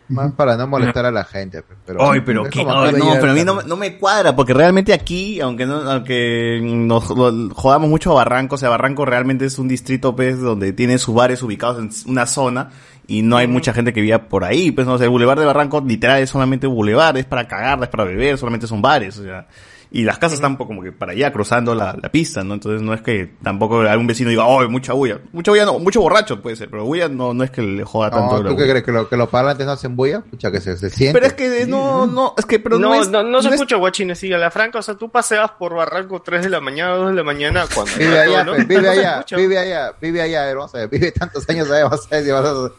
Más 0.08 0.33
para 0.33 0.56
no 0.56 0.67
molestar 0.67 1.06
a 1.06 1.12
la 1.12 1.22
gente. 1.22 1.62
pe, 1.62 1.74
Pero, 1.86 2.10
Ay, 2.10 2.20
pero 2.26 2.42
qué- 2.51 2.65
no, 2.65 2.83
veía- 2.83 3.20
pero 3.20 3.31
a 3.31 3.35
mí 3.35 3.44
no, 3.44 3.54
me- 3.54 3.62
no 3.62 3.76
me 3.76 3.97
cuadra, 3.97 4.35
porque 4.35 4.53
realmente 4.53 4.92
aquí, 4.92 5.40
aunque 5.40 5.67
no, 5.67 5.88
aunque 5.88 6.58
nos 6.60 7.08
lo- 7.10 7.54
jodamos 7.54 7.88
mucho 7.88 8.10
a 8.10 8.15
Barranco, 8.15 8.56
o 8.56 8.58
sea, 8.58 8.70
Barranco 8.70 9.04
realmente 9.04 9.44
es 9.44 9.56
un 9.60 9.69
distrito, 9.69 10.17
pues, 10.17 10.40
donde 10.40 10.72
tiene 10.72 10.99
sus 10.99 11.15
bares 11.15 11.44
ubicados 11.44 11.78
en 11.78 11.90
una 12.10 12.26
zona 12.26 12.70
y 13.06 13.22
no 13.22 13.36
hay 13.36 13.47
mucha 13.47 13.72
gente 13.72 13.92
que 13.92 14.01
viva 14.01 14.19
por 14.28 14.42
ahí, 14.42 14.72
pues, 14.72 14.85
no 14.85 14.99
sé, 14.99 15.04
el 15.04 15.10
Boulevard 15.10 15.38
de 15.38 15.47
Barranco 15.47 15.81
literal 15.81 16.20
es 16.20 16.31
solamente 16.31 16.67
boulevard, 16.67 17.17
es 17.17 17.24
para 17.26 17.47
cagar, 17.47 17.81
es 17.81 17.88
para 17.88 18.03
beber, 18.03 18.36
solamente 18.36 18.67
son 18.67 18.83
bares, 18.83 19.17
o 19.17 19.22
sea, 19.22 19.47
y 19.92 20.05
las 20.05 20.19
casas 20.19 20.35
están 20.35 20.56
como 20.56 20.83
que 20.83 20.92
para 20.92 21.12
allá, 21.12 21.33
cruzando 21.33 21.74
la, 21.74 21.97
la 22.01 22.10
pista, 22.12 22.44
¿no? 22.44 22.55
Entonces 22.55 22.81
no 22.81 22.94
es 22.94 23.03
que 23.03 23.35
tampoco 23.42 23.81
algún 23.81 24.06
vecino 24.06 24.31
diga, 24.31 24.44
oh, 24.47 24.69
mucha 24.69 24.92
bulla, 24.92 25.19
mucha 25.33 25.51
bulla 25.51 25.65
no, 25.65 25.78
mucho 25.81 26.01
borracho 26.01 26.40
puede 26.40 26.55
ser, 26.56 26.71
pero 26.71 26.85
bulla 26.85 27.08
no, 27.08 27.35
no 27.35 27.42
es 27.42 27.51
que 27.51 27.60
le 27.62 27.85
joda 27.85 28.10
tanto. 28.10 28.42
No, 28.42 28.51
¿tú 28.51 28.56
qué 28.56 28.69
crees? 28.69 28.85
¿Que, 28.85 28.92
lo, 28.92 29.08
que 29.08 29.17
los 29.17 29.28
parlantes 29.28 29.67
no 29.67 29.73
hacen 29.73 29.97
bulla? 29.97 30.21
Pucha, 30.21 30.51
que 30.53 30.60
se, 30.60 30.76
se 30.76 30.90
siente. 30.90 31.15
Pero 31.19 31.26
es 31.26 31.33
que 31.35 31.67
no, 31.67 32.06
no, 32.06 32.35
es 32.39 32.47
que, 32.47 32.58
pero 32.60 32.78
no, 32.78 32.90
no, 32.90 32.94
es, 33.03 33.08
no, 33.10 33.23
no 33.24 33.42
se 33.42 33.49
es- 33.49 33.55
escucha 33.55 33.76
guachines, 33.76 34.19
sí, 34.19 34.33
a 34.33 34.39
la 34.39 34.51
franca, 34.51 34.78
o 34.78 34.83
sea, 34.83 34.94
tú 34.94 35.10
paseas 35.10 35.51
por 35.58 35.74
Barranco 35.74 36.23
3 36.23 36.44
de 36.44 36.51
la 36.51 36.60
mañana, 36.60 36.94
2 36.94 37.08
de 37.10 37.15
la 37.17 37.24
mañana, 37.24 37.65
cuando 37.74 37.92
Vive 37.99 38.19
allá, 38.21 38.44
¿no? 38.44 38.53
pe, 38.55 38.65
vive 38.65 38.83
No 38.83 38.92
se 38.94 38.99
allá, 39.01 39.24
vive 39.37 39.58
allá, 39.58 39.92
vive 40.01 40.23
allá, 40.23 40.49
hermano, 40.49 40.67
o 40.67 40.69
sea, 40.69 40.87
vive 40.87 41.10
tantos 41.12 41.49
años 41.49 41.69
allá, 41.71 41.89
vas 41.89 42.06
a 42.10 42.17
decir, 42.17 42.33
vas 42.33 42.47
a- 42.47 42.71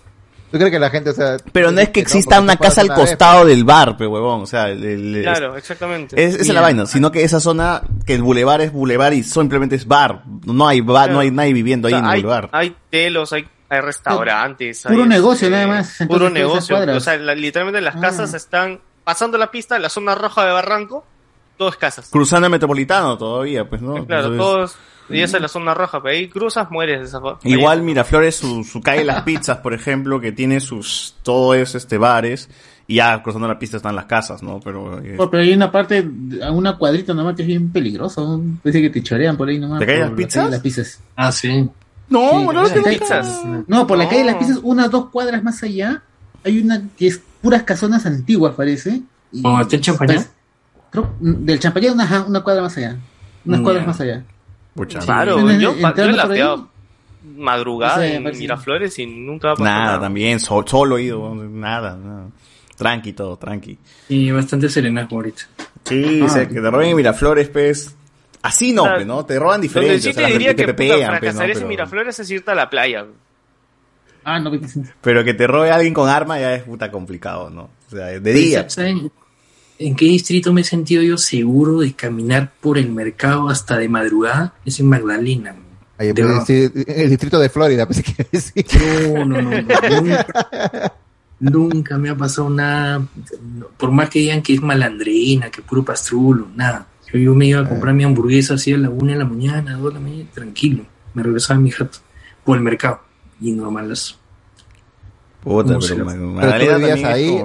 ¿Tú 0.51 0.57
crees 0.57 0.71
que 0.71 0.79
la 0.79 0.89
gente, 0.89 1.11
o 1.11 1.13
sea... 1.13 1.37
Pero 1.53 1.71
no 1.71 1.79
es 1.79 1.89
que 1.89 2.01
exista 2.01 2.39
una 2.41 2.57
casa 2.57 2.81
al 2.81 2.87
una 2.87 2.95
vez, 2.97 3.09
costado 3.11 3.45
del 3.45 3.63
bar, 3.63 3.95
pe 3.97 4.05
huevón. 4.05 4.41
O 4.41 4.45
sea, 4.45 4.67
el- 4.69 4.83
el- 4.83 5.21
Claro, 5.23 5.55
exactamente. 5.55 6.21
Es, 6.21 6.33
esa 6.35 6.41
es 6.41 6.47
la 6.49 6.61
vaina, 6.61 6.85
sino 6.85 7.11
que 7.11 7.23
esa 7.23 7.39
zona, 7.39 7.81
que 8.05 8.15
el 8.15 8.21
bulevar 8.21 8.59
es 8.61 8.71
bulevar 8.73 9.13
y 9.13 9.23
simplemente 9.23 9.75
es 9.75 9.87
bar. 9.87 10.23
No 10.45 10.67
hay 10.67 10.81
bar, 10.81 11.09
no 11.11 11.19
hay 11.19 11.31
nadie 11.31 11.53
viviendo 11.53 11.87
O 11.87 11.89
sea, 11.89 11.99
ahí 11.99 12.03
en 12.03 12.05
el 12.09 12.11
hay, 12.15 12.21
bulevar. 12.21 12.49
hay 12.51 12.75
telos, 12.89 13.31
hay, 13.33 13.47
hay 13.69 13.79
restaurantes. 13.81 14.83
Puro 14.87 15.03
hay, 15.03 15.09
negocio, 15.09 15.47
este, 15.47 15.55
nada 15.57 15.67
más, 15.67 16.01
entonces, 16.01 16.07
Puro 16.07 16.29
negocio. 16.29 16.77
O 16.95 16.99
sea, 16.99 17.17
la- 17.17 17.35
literalmente 17.35 17.79
las 17.81 17.95
casas 17.95 18.33
están 18.33 18.79
pasando 19.03 19.37
la 19.37 19.49
pista, 19.51 19.79
la 19.79 19.89
zona 19.89 20.15
roja 20.15 20.45
de 20.45 20.51
Barranco, 20.51 21.05
todo 21.61 21.69
es 21.69 21.77
casas. 21.77 22.09
Cruzando 22.09 22.47
el 22.47 22.51
metropolitano 22.51 23.17
todavía, 23.19 23.69
pues, 23.69 23.83
¿no? 23.83 24.03
Claro, 24.07 24.31
Entonces, 24.31 24.37
todos. 24.37 24.75
Y 25.09 25.19
esa 25.21 25.37
es 25.37 25.41
la 25.43 25.47
zona 25.47 25.73
roja, 25.75 26.01
pero 26.01 26.15
ahí 26.15 26.27
cruzas, 26.27 26.71
mueres 26.71 26.99
de 27.01 27.05
esa 27.05 27.19
forma. 27.19 27.37
Igual 27.43 27.83
Miraflores, 27.83 28.35
su, 28.37 28.63
su 28.63 28.81
calle 28.81 29.03
Las 29.03 29.21
Pizzas, 29.23 29.57
por 29.57 29.73
ejemplo, 29.73 30.19
que 30.21 30.31
tiene 30.31 30.59
sus, 30.59 31.15
todo 31.21 31.53
es 31.53 31.75
este 31.75 31.97
bares, 31.99 32.49
y 32.87 32.95
ya 32.95 33.21
cruzando 33.21 33.47
la 33.47 33.59
pista 33.59 33.77
están 33.77 33.95
las 33.95 34.05
casas, 34.05 34.41
¿no? 34.41 34.59
Pero, 34.63 34.99
eh, 35.03 35.17
Oh, 35.19 35.29
pero 35.29 35.43
hay 35.43 35.53
una 35.53 35.71
parte, 35.71 36.03
a 36.41 36.51
una 36.51 36.77
cuadrita 36.77 37.13
nomás 37.13 37.35
que 37.35 37.41
es 37.43 37.47
bien 37.47 37.71
peligroso. 37.71 38.41
Parece 38.63 38.81
que 38.81 38.89
te 38.89 39.03
chorean 39.03 39.37
por 39.37 39.49
ahí 39.49 39.59
nomás. 39.59 39.79
¿De 39.81 39.85
calle 39.85 39.99
por 39.99 40.09
Las 40.09 40.11
la 40.11 40.15
Pizzas? 40.17 40.33
calle 40.33 40.45
de 40.45 40.51
las 40.51 40.61
pizzas. 40.61 40.99
Ah, 41.15 41.31
sí. 41.31 41.69
No, 42.09 42.29
Sí, 42.41 42.47
claro 42.47 42.67
que 42.69 42.75
la 42.75 42.75
no. 42.79 42.83
calle- 42.83 42.99
Pizzas. 42.99 43.41
No, 43.67 43.87
por 43.87 43.97
la 43.97 44.05
calle 44.09 44.19
de 44.19 44.25
las 44.25 44.35
pizzas, 44.35 44.59
unas 44.63 44.89
dos 44.89 45.09
cuadras 45.09 45.43
más 45.43 45.61
allá, 45.63 46.01
hay 46.43 46.59
una 46.59 46.81
que 46.97 47.07
es 47.07 47.21
puras 47.41 47.63
casonas 47.63 48.05
antiguas, 48.05 48.55
parece. 48.55 49.01
Y- 49.33 49.45
¿O 49.45 49.59
está 49.61 49.75
el 49.75 49.81
champañá? 49.81 50.25
Pues, 50.91 51.05
creo, 51.05 51.15
del 51.19 51.59
champañá, 51.59 51.91
una, 51.93 52.25
una 52.27 52.41
cuadra 52.41 52.61
más 52.63 52.77
allá. 52.77 52.97
Unas 53.45 53.61
cuadras 53.61 53.87
más 53.87 53.99
allá. 54.01 54.23
Pucha. 54.75 54.99
Claro, 54.99 55.37
Sí. 55.49 55.59
yo, 55.59 55.75
yo 55.75 56.03
he 56.03 56.11
lateado 56.11 56.69
madrugada 57.35 57.95
no 57.97 58.01
sé, 58.01 58.15
en 58.15 58.23
parece- 58.23 58.39
Miraflores 58.41 58.99
y 58.99 59.05
nunca 59.05 59.53
Nada, 59.59 59.79
nada. 59.85 59.99
también, 59.99 60.39
so- 60.39 60.63
solo 60.67 60.97
he 60.97 61.03
ido, 61.03 61.33
nada, 61.35 61.95
nada. 61.95 62.27
Tranqui 62.77 63.13
todo, 63.13 63.37
tranqui. 63.37 63.77
Y 64.09 64.31
bastante 64.31 64.67
serenazgo 64.69 65.17
ahorita. 65.17 65.43
Sí, 65.85 66.19
Ah. 66.21 66.25
o 66.25 66.29
sea, 66.29 66.47
que 66.47 66.55
te 66.61 66.71
roben 66.71 66.89
en 66.89 66.95
Miraflores, 66.97 67.49
pues. 67.49 67.95
Así 68.41 68.73
no, 68.73 68.83
O 68.83 68.87
sea, 68.87 68.97
pe, 68.97 69.05
¿no? 69.05 69.23
Te 69.25 69.37
roban 69.37 69.61
diferente. 69.61 69.99
sí 69.99 70.09
o 70.09 70.13
sea, 70.13 70.25
te 70.25 70.33
diría 70.33 70.49
te 70.55 70.65
que 70.65 70.73
pepean, 70.73 70.89
puta, 70.97 70.99
pe, 70.99 71.05
¿no? 71.13 71.19
fracasarías 71.19 71.57
en 71.57 71.61
Pero- 71.61 71.69
Miraflores 71.69 72.19
es 72.19 72.31
irte 72.31 72.49
a 72.51 72.55
la 72.55 72.69
playa. 72.71 73.05
Ah, 74.23 74.39
no, 74.39 74.51
Pero 75.01 75.23
que 75.23 75.33
te 75.33 75.47
robe 75.47 75.71
alguien 75.71 75.93
con 75.93 76.07
arma 76.09 76.39
ya 76.39 76.53
es 76.55 76.63
puta 76.63 76.89
complicado, 76.91 77.49
¿no? 77.49 77.69
O 77.87 77.95
sea, 77.95 78.05
de 78.05 78.33
día. 78.33 78.69
¿Saben 78.69 79.11
en 79.87 79.95
qué 79.95 80.05
distrito 80.05 80.53
me 80.53 80.61
he 80.61 80.63
sentido 80.63 81.01
yo 81.01 81.17
seguro 81.17 81.79
de 81.79 81.93
caminar 81.93 82.53
por 82.61 82.77
el 82.77 82.89
mercado 82.89 83.49
hasta 83.49 83.77
de 83.77 83.89
madrugada? 83.89 84.53
Es 84.65 84.79
en 84.79 84.87
Magdalena. 84.87 85.55
Ahí, 85.97 86.13
De 86.13 86.23
pues, 86.23 86.45
sí, 86.45 86.71
el 86.87 87.09
distrito 87.09 87.39
de 87.39 87.49
Florida, 87.49 87.85
pues, 87.85 88.01
que 88.03 88.27
decir. 88.31 88.65
No, 89.13 89.25
no, 89.25 89.41
no, 89.41 89.51
no, 89.51 90.01
nunca, 90.01 90.93
nunca 91.39 91.97
me 91.97 92.09
ha 92.09 92.15
pasado 92.15 92.49
nada. 92.49 93.05
Por 93.77 93.91
más 93.91 94.09
que 94.09 94.19
digan 94.19 94.41
que 94.41 94.53
es 94.53 94.61
malandrina, 94.61 95.49
que 95.49 95.61
puro 95.61 95.83
pastrulo, 95.83 96.47
nada. 96.55 96.87
Yo, 97.11 97.19
yo 97.19 97.35
me 97.35 97.47
iba 97.47 97.61
a 97.61 97.67
comprar 97.67 97.93
mi 97.93 98.03
hamburguesa 98.03 98.55
así 98.55 98.73
a 98.73 98.77
la 98.77 98.89
una 98.89 99.13
de 99.13 99.19
la 99.19 99.25
mañana, 99.25 99.75
a 99.75 99.77
dos 99.77 99.93
de 99.93 99.99
la 99.99 100.05
mañana, 100.05 100.29
tranquilo. 100.33 100.85
Me 101.13 101.23
regresaba 101.23 101.59
a 101.59 101.61
mi 101.61 101.71
jato 101.71 101.99
por 102.43 102.57
el 102.57 102.63
mercado. 102.63 103.01
Y 103.39 103.51
normalazo. 103.51 104.15
Puta, 105.43 105.73
¿Cómo 105.73 105.87
pero 105.89 106.05
Pero 106.39 106.51
tú 106.51 106.77
vivías 106.77 106.99
es 106.99 107.05
ahí, 107.05 107.43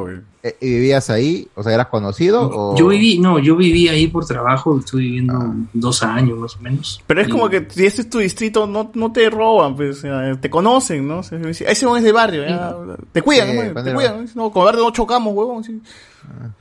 y 0.61 0.67
vivías 0.71 1.11
ahí, 1.11 1.49
o 1.55 1.63
sea, 1.63 1.73
¿eras 1.75 1.87
conocido? 1.89 2.49
O... 2.53 2.77
Yo 2.77 2.89
viví, 2.89 3.19
no, 3.19 3.39
yo 3.39 3.57
viví 3.57 3.89
ahí 3.89 4.07
por 4.07 4.25
trabajo, 4.27 4.79
estoy 4.79 5.03
viviendo 5.05 5.55
dos 5.73 6.03
años 6.03 6.39
más 6.39 6.57
o 6.57 6.61
menos. 6.61 7.03
Pero 7.07 7.21
es 7.23 7.29
Y- 7.29 7.31
como 7.31 7.49
que 7.49 7.67
si 7.71 7.87
este 7.87 8.03
es 8.03 8.11
tu 8.11 8.19
distrito, 8.19 8.67
no, 8.67 8.91
no 8.95 9.13
te 9.13 9.29
roban, 9.31 9.75
pues, 9.77 9.99
o 9.99 10.01
sea, 10.03 10.39
te 10.41 10.49
conocen, 10.51 11.07
¿no? 11.09 11.19
O 11.19 11.23
sea, 11.23 11.39
ese 11.51 11.87
hombre 11.87 12.01
es 12.01 12.05
de 12.05 12.13
barrio, 12.13 12.45
ya, 12.47 12.75
te 13.13 13.23
cuidan, 13.23 13.51
Sí, 13.51 13.57
¿no? 13.75 13.83
te 13.83 13.95
cuidan. 13.95 14.27
No, 14.35 14.51
con 14.51 14.63
el 14.63 14.67
barrio 14.67 14.83
no 14.85 14.91
chocamos, 14.93 15.35
huevón. 15.35 15.65
sí. 15.65 15.81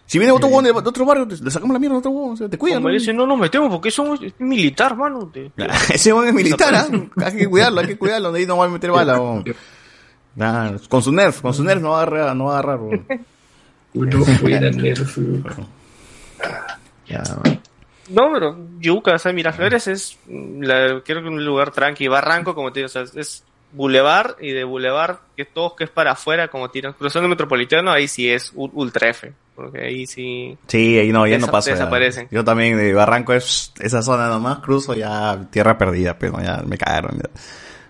Si 0.06 0.20
viene 0.20 0.32
otro 0.32 0.48
huevón 0.48 0.64
de, 0.66 0.72
de 0.74 0.78
otro 0.78 1.06
barrio, 1.06 1.26
le 1.26 1.50
sacamos 1.50 1.74
la 1.74 1.80
mierda 1.80 1.96
a 1.96 2.00
otro 2.00 2.12
huevón, 2.12 2.34
o 2.34 2.38
sea, 2.38 2.48
te 2.48 2.56
cuidan. 2.58 2.80
Como 2.80 2.90
¿no? 2.90 2.94
dicen, 2.94 3.16
no 3.18 3.26
nos 3.26 3.40
metemos 3.40 3.70
porque 3.72 3.90
somos 3.90 4.22
es 4.22 4.34
militar, 4.38 4.96
mano. 4.96 5.28
Te- 5.34 5.52
Ese 5.94 6.14
huevón 6.14 6.28
es 6.30 6.36
militar, 6.36 6.76
¿ah? 6.76 6.88
Hay 7.26 7.36
que 7.36 7.48
cuidarlo, 7.48 7.82
hay 7.82 7.88
que 7.88 7.98
cuidarlo, 7.98 8.32
ahí 8.32 8.46
no 8.46 8.58
va 8.58 8.66
a 8.66 8.70
meter 8.70 8.92
bala, 8.92 9.14
huevón. 9.14 9.44
Nah, 10.38 10.74
con 10.90 11.02
su 11.02 11.14
nerf, 11.14 11.40
con 11.42 11.54
su 11.54 11.64
nerf 11.64 11.82
no 11.82 11.92
va 11.92 12.00
a 12.00 12.02
agarrar, 12.02 12.36
no 12.36 12.46
va 12.46 12.56
a 12.58 12.60
agarrar, 12.60 12.80
huevón. 12.82 13.06
Uno. 13.96 14.26
No, 18.08 18.32
pero 18.32 18.56
Yuca, 18.80 19.16
o 19.16 19.20
sea, 19.20 19.34
Miraflores 19.34 19.88
es, 19.88 20.20
mm, 20.28 20.62
la, 20.62 21.02
creo 21.04 21.24
que 21.24 21.28
un 21.28 21.44
lugar 21.44 21.72
tranqui. 21.72 22.08
Barranco, 22.08 22.54
como 22.54 22.72
te 22.72 22.82
digo, 22.82 22.86
o 22.86 22.90
sea, 22.90 23.02
es 23.02 23.44
Boulevard 23.72 24.36
y 24.40 24.52
de 24.52 24.64
Boulevard, 24.64 25.18
que 25.36 25.44
es 25.44 25.54
todo 25.54 25.76
que 25.76 25.86
es 25.86 25.90
para 25.90 26.12
afuera, 26.12 26.48
como 26.48 26.70
tiran. 26.70 26.94
Cruzando 26.94 27.26
el 27.26 27.32
metropolitano, 27.32 27.92
ahí 27.92 28.08
sí 28.08 28.30
es 28.30 28.52
ultra 28.56 29.10
F, 29.10 29.34
porque 29.56 29.82
ahí 29.82 30.06
sí. 30.06 30.56
Sí, 30.68 31.00
ahí 31.00 31.12
no, 31.12 31.26
ya 31.26 31.40
no 31.40 31.48
pasa. 31.48 31.72
ya. 31.72 31.78
desaparecen. 31.78 32.28
Yo 32.30 32.44
también 32.44 32.78
de 32.78 32.94
Barranco 32.94 33.34
es 33.34 33.74
esa 33.80 34.02
zona 34.02 34.30
nomás, 34.30 34.60
cruzo 34.60 34.94
ya 34.94 35.48
tierra 35.52 35.78
perdida, 35.78 36.18
pero 36.20 36.40
ya 36.42 36.62
me 36.66 36.78
cagaron. 36.78 37.18
ya. 37.18 37.30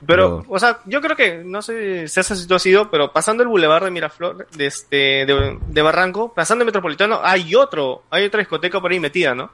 Pero, 0.07 0.45
o 0.47 0.59
sea, 0.59 0.79
yo 0.85 1.01
creo 1.01 1.15
que, 1.15 1.43
no 1.43 1.61
sé 1.61 2.07
si 2.07 2.19
has 2.19 2.47
tú 2.47 2.55
has 2.55 2.65
ido, 2.65 2.89
pero 2.91 3.11
pasando 3.11 3.43
el 3.43 3.49
Boulevard 3.49 3.83
de 3.85 3.91
Miraflores, 3.91 4.47
de, 4.55 4.65
este, 4.67 4.95
de, 5.25 5.57
de 5.67 5.81
Barranco, 5.81 6.33
pasando 6.33 6.63
el 6.63 6.65
metropolitano, 6.67 7.19
hay 7.23 7.55
otro, 7.55 8.03
hay 8.09 8.25
otra 8.25 8.39
discoteca 8.39 8.79
por 8.81 8.91
ahí 8.91 8.99
metida, 8.99 9.33
¿no? 9.35 9.49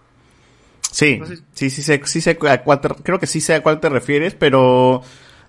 Sí, 0.92 1.22
sí, 1.54 1.70
sí 1.70 1.82
sé, 1.84 2.02
sí 2.06 2.20
sé 2.22 2.38
a 2.50 2.62
cuál 2.64 2.82
te- 2.82 2.90
creo 2.90 3.18
que 3.20 3.28
sí 3.28 3.40
sé 3.40 3.56
a 3.56 3.64
cuál 3.64 3.80
te 3.80 3.88
refieres, 3.88 4.34
pero 4.36 5.02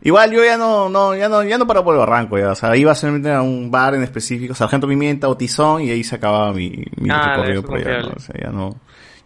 igual 0.02 0.31
yo 0.31 0.44
ya 0.44 0.56
no, 0.56 0.88
no, 0.88 1.17
ya 1.17 1.28
no, 1.28 1.42
ya 1.42 1.58
no 1.58 1.67
paro 1.67 1.83
por 1.83 1.94
el 1.94 1.99
barranco, 2.01 2.38
ya, 2.38 2.52
o 2.52 2.54
sea, 2.54 2.76
iba 2.76 2.94
solamente 2.94 3.33
a 3.33 3.42
un 3.42 3.68
bar 3.70 3.94
en 3.97 4.04
específico, 4.04 4.54
Sargento 4.54 4.86
Pimienta 4.86 5.28
o 5.28 5.36
Tizón, 5.36 5.83
y 5.83 5.90
ahí 5.90 6.04
se 6.04 6.15
acababa 6.15 6.52
mi, 6.52 6.85
mi 6.97 7.10
Ah, 7.10 7.33
recorrido 7.35 7.62
por 7.65 7.78
allá. 7.78 8.02
¿no? 8.02 8.12
o 8.17 8.20
sea, 8.20 8.35
ya 8.40 8.51
no, 8.51 8.76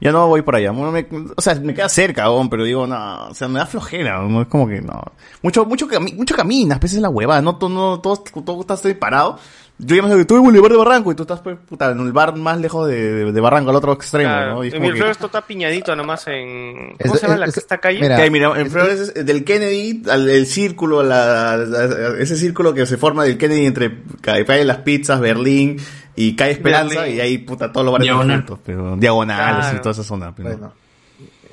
ya 0.01 0.13
no 0.13 0.27
voy 0.29 0.43
por 0.43 0.57
allá, 0.57 0.71
Bueno, 0.73 0.93
me- 0.93 1.07
o 1.37 1.41
sea, 1.41 1.55
me 1.57 1.75
queda 1.75 1.89
cerca, 1.89 2.25
aún, 2.25 2.49
pero 2.51 2.65
digo, 2.65 2.87
no, 2.87 3.29
o 3.29 3.35
sea, 3.35 3.49
me 3.49 3.59
da 3.59 3.67
flojera, 3.67 4.21
no 4.21 4.43
es 4.43 4.49
como 4.49 4.67
que, 4.69 4.81
no, 4.81 5.01
mucho, 5.43 5.65
mucho, 5.65 5.89
cami- 5.89 6.15
mucho 6.15 6.35
caminas, 6.35 6.79
pues 6.79 6.93
es 6.93 7.01
la 7.01 7.09
hueva, 7.09 7.41
no, 7.41 7.57
todo, 7.57 7.71
no, 7.71 8.01
todo, 8.01 8.17
todo 8.45 8.61
estás 8.61 8.85
ahí 8.85 8.95
parado, 8.95 9.39
Yo 9.79 9.95
ya 9.95 10.01
me 10.03 10.25
tuve 10.25 10.39
Boulevard 10.41 10.71
de 10.73 10.79
Barranco 10.79 11.13
y 11.13 11.15
tú 11.15 11.25
estás, 11.25 11.41
pues, 11.41 11.59
puta, 11.69 11.91
en 11.91 12.01
el 12.01 12.11
bar 12.13 12.35
más 12.35 12.59
lejos 12.59 12.89
de, 12.89 12.97
de- 13.27 13.33
de 13.33 13.41
Barranco, 13.43 13.69
al 13.69 13.77
otro 13.77 13.93
extremo, 13.93 14.31
Claro. 14.31 14.55
¿no? 14.55 14.65
Y 14.65 14.69
es 14.69 14.73
En 14.75 14.79
como 14.79 14.89
que- 14.89 14.93
Miraflores 14.95 15.17
esto 15.17 15.27
está 15.27 15.43
piñadito 15.43 15.95
nomás 15.95 16.27
en... 16.29 16.97
¿Cómo 17.03 17.15
Es- 17.15 17.21
se 17.21 17.27
llama 17.27 17.39
la 17.41 17.47
es- 17.47 17.57
esta 17.59 17.77
calle? 17.79 18.01
Que 18.01 18.07
hay, 18.15 18.31
mira, 18.31 18.59
en 18.59 18.71
Flores 18.71 19.13
es 19.15 19.27
del 19.27 19.45
Kennedy 19.45 20.03
al 20.11 20.31
el 20.31 20.47
círculo, 20.47 21.03
la, 21.03 21.59
la- 21.59 22.17
ese 22.19 22.37
círculo 22.37 22.73
que 22.73 22.87
se 22.87 22.97
forma 22.97 23.25
del 23.25 23.37
Kennedy 23.37 23.67
entre 23.67 23.99
calle 24.23 24.65
Las 24.65 24.79
Pizzas, 24.79 25.21
Berlín 25.21 25.77
y 26.15 26.35
calle 26.37 26.53
Esperanza 26.53 27.01
Berlín. 27.01 27.17
y 27.19 27.21
ahí 27.21 27.37
puta 27.39 27.71
todos 27.71 27.85
los 27.85 27.93
bares 27.93 28.07
Diagonal. 28.07 28.37
juntos, 28.39 28.59
pero 28.65 28.97
diagonales 28.97 29.59
Claro. 29.67 29.77
y 29.77 29.81
toda 29.81 29.93
esa 29.93 30.05
zona. 30.05 30.35
pero- 30.35 30.49
Bueno, 30.49 30.73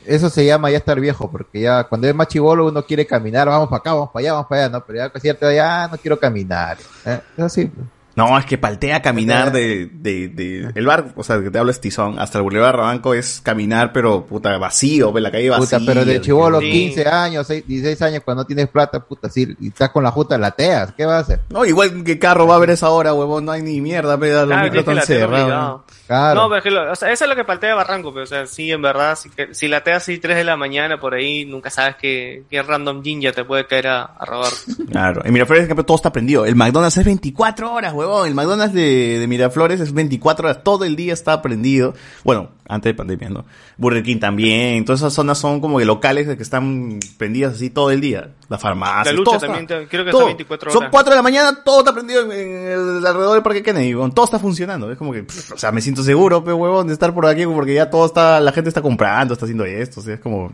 eso 0.06 0.30
se 0.30 0.46
llama 0.46 0.72
ya 0.72 0.78
estar 0.78 0.98
viejo, 1.00 1.30
porque 1.30 1.60
ya 1.60 1.84
cuando 1.86 2.08
es 2.08 2.16
más 2.16 2.30
chivolo 2.30 2.68
uno 2.68 2.86
quiere 2.86 3.06
caminar, 3.06 3.50
vamos 3.50 3.68
para 3.68 3.80
acá, 3.80 3.94
vamos 3.94 4.12
para 4.14 4.22
allá, 4.22 4.34
vamos 4.34 4.48
para 4.48 4.62
allá, 4.64 4.72
¿no? 4.72 4.86
Pero 4.86 5.00
ya 5.00 5.30
edad 5.48 5.52
ya 5.54 5.88
no 5.92 5.98
quiero 5.98 6.18
caminar. 6.18 6.78
¿eh? 7.06 7.20
Es 7.38 7.44
así. 7.44 7.70
No, 8.16 8.38
es 8.38 8.46
que 8.46 8.58
paltea 8.60 9.02
caminar 9.02 9.52
de, 9.52 9.90
de, 9.92 10.28
de 10.28 10.72
el 10.76 10.86
bar, 10.86 11.14
o 11.16 11.24
sea, 11.24 11.42
que 11.42 11.50
te 11.50 11.58
hablo 11.58 11.72
es 11.72 11.82
Tizón, 11.82 12.20
hasta 12.20 12.38
el 12.38 12.44
Boulevard 12.44 12.76
Rabanco 12.76 13.14
es 13.16 13.42
caminar, 13.42 13.92
pero 13.92 14.26
puta 14.26 14.56
vacío, 14.60 15.12
ve 15.12 15.20
la 15.22 15.32
calle 15.32 15.50
vacía. 15.50 15.80
Puta, 15.80 15.92
pero 15.92 16.06
de 16.06 16.22
chivolo, 16.22 16.60
Sí. 16.60 16.72
15 16.72 17.08
años, 17.10 17.48
6, 17.48 17.64
16 17.68 18.02
años, 18.04 18.22
cuando 18.24 18.44
no 18.44 18.48
tienes 18.48 18.68
plata, 18.68 19.00
puta, 19.00 19.30
sí, 19.30 19.56
y 19.60 19.70
estás 19.70 19.90
con 19.90 20.04
la 20.04 20.12
justa, 20.12 20.38
lateas, 20.38 20.94
¿qué 20.94 21.06
vas 21.06 21.16
a 21.16 21.20
hacer? 21.20 21.40
No, 21.50 21.66
igual 21.66 22.04
que 22.04 22.20
carro 22.20 22.46
va 22.46 22.56
a 22.56 22.60
ver 22.60 22.70
esa 22.70 22.90
hora, 22.92 23.14
huevón, 23.14 23.46
no 23.46 23.52
hay 23.52 23.64
ni 23.64 23.82
mierda, 23.82 24.18
pero 24.20 24.42
los 24.42 24.48
Claro, 24.48 24.64
micros 24.64 24.84
que 24.86 24.92
están 24.92 25.06
cerrados. 25.08 25.82
Claro. 26.06 26.42
No, 26.42 26.48
pero 26.50 26.58
es 26.58 26.64
que 26.64 26.72
lo- 26.72 26.92
o 26.92 26.96
sea, 26.96 27.12
eso 27.12 27.24
es 27.24 27.30
lo 27.30 27.36
que 27.36 27.46
paltea 27.46 27.74
Barranco, 27.74 28.14
pero 28.14 28.26
o 28.26 28.28
sea, 28.28 28.46
sí, 28.46 28.72
en 28.72 28.82
verdad, 28.84 29.16
si, 29.18 29.30
que- 29.32 29.56
si 29.56 29.68
lateas 29.68 30.04
así 30.04 30.20
3 30.20 30.38
de 30.38 30.44
la 30.44 30.56
mañana 30.56 31.00
por 31.00 31.16
ahí, 31.16 31.46
nunca 31.46 31.72
sabes 31.72 31.96
qué, 32.00 32.44
qué 32.50 32.62
random 32.62 33.02
ninja 33.02 33.32
te 33.32 33.44
puede 33.44 33.66
caer 33.66 33.88
a, 33.88 34.04
a 34.04 34.26
robar. 34.26 34.52
Claro, 34.92 35.22
en 35.26 35.34
Miraflores 35.34 35.64
ejemplo, 35.64 35.84
todo 35.84 35.96
está 35.98 36.12
prendido. 36.12 36.46
El 36.46 36.56
McDonald's 36.56 36.98
es 36.98 37.06
24 37.06 37.74
horas, 37.74 37.92
huevón. 37.94 38.03
El 38.26 38.36
McDonald's 38.36 38.74
de, 38.74 39.18
de 39.20 39.28
Miraflores 39.28 39.80
es 39.80 39.94
24 39.94 40.48
horas. 40.48 40.64
Todo 40.64 40.86
el 40.86 40.96
día 40.96 41.14
está 41.14 41.42
prendido. 41.42 41.94
Bueno, 42.24 42.50
antes 42.68 42.90
de 42.92 42.94
pandemia, 42.96 43.30
¿no? 43.30 43.46
Burger 43.78 44.04
King 44.04 44.20
también. 44.20 44.86
Todas 44.86 45.02
esas 45.02 45.14
zonas 45.14 45.38
son 45.38 45.60
como 45.62 45.80
que 45.80 45.86
locales 45.86 46.28
que 46.36 46.44
están 46.44 47.00
prendidas 47.18 47.56
así 47.56 47.70
todo 47.70 47.92
el 47.92 48.02
día. 48.02 48.32
La 48.50 48.58
farmacia. 48.58 49.12
La 49.12 49.18
lucha 49.18 49.32
todo 49.32 49.40
también, 49.40 49.64
está- 49.64 49.88
creo 49.90 50.06
que 50.06 50.12
todo. 50.12 50.22
está 50.22 50.26
24 50.28 50.70
horas. 50.72 50.82
Son 50.82 50.90
4 50.92 51.10
de 51.12 51.16
la 51.16 51.24
mañana, 51.24 51.64
todo 51.64 51.80
está 51.80 51.94
prendido 51.94 52.22
en, 52.24 52.32
en 52.32 52.68
el 53.00 53.06
alrededor 53.06 53.34
del 53.34 53.44
Parque 53.44 53.64
Kennedy, 53.64 53.94
huevón. 53.94 54.12
Todo 54.14 54.26
está 54.26 54.40
funcionando. 54.40 54.92
Es 54.92 54.98
como 54.98 55.12
que, 55.14 55.24
pff, 55.24 55.54
o 55.54 55.58
sea, 55.58 55.72
me 55.72 55.82
siento 55.82 56.04
seguro, 56.04 56.44
pe, 56.44 56.54
huevón, 56.54 56.88
de 56.88 56.94
estar 56.94 57.14
por 57.14 57.26
aquí 57.26 57.46
porque 57.46 57.74
ya 57.74 57.90
todo 57.90 58.06
está, 58.06 58.40
la 58.40 58.52
gente 58.52 58.70
está 58.70 58.82
comprando, 58.82 59.34
está 59.34 59.46
haciendo 59.46 59.66
esto. 59.66 60.00
O 60.00 60.04
sea, 60.04 60.16
es 60.16 60.20
como, 60.20 60.52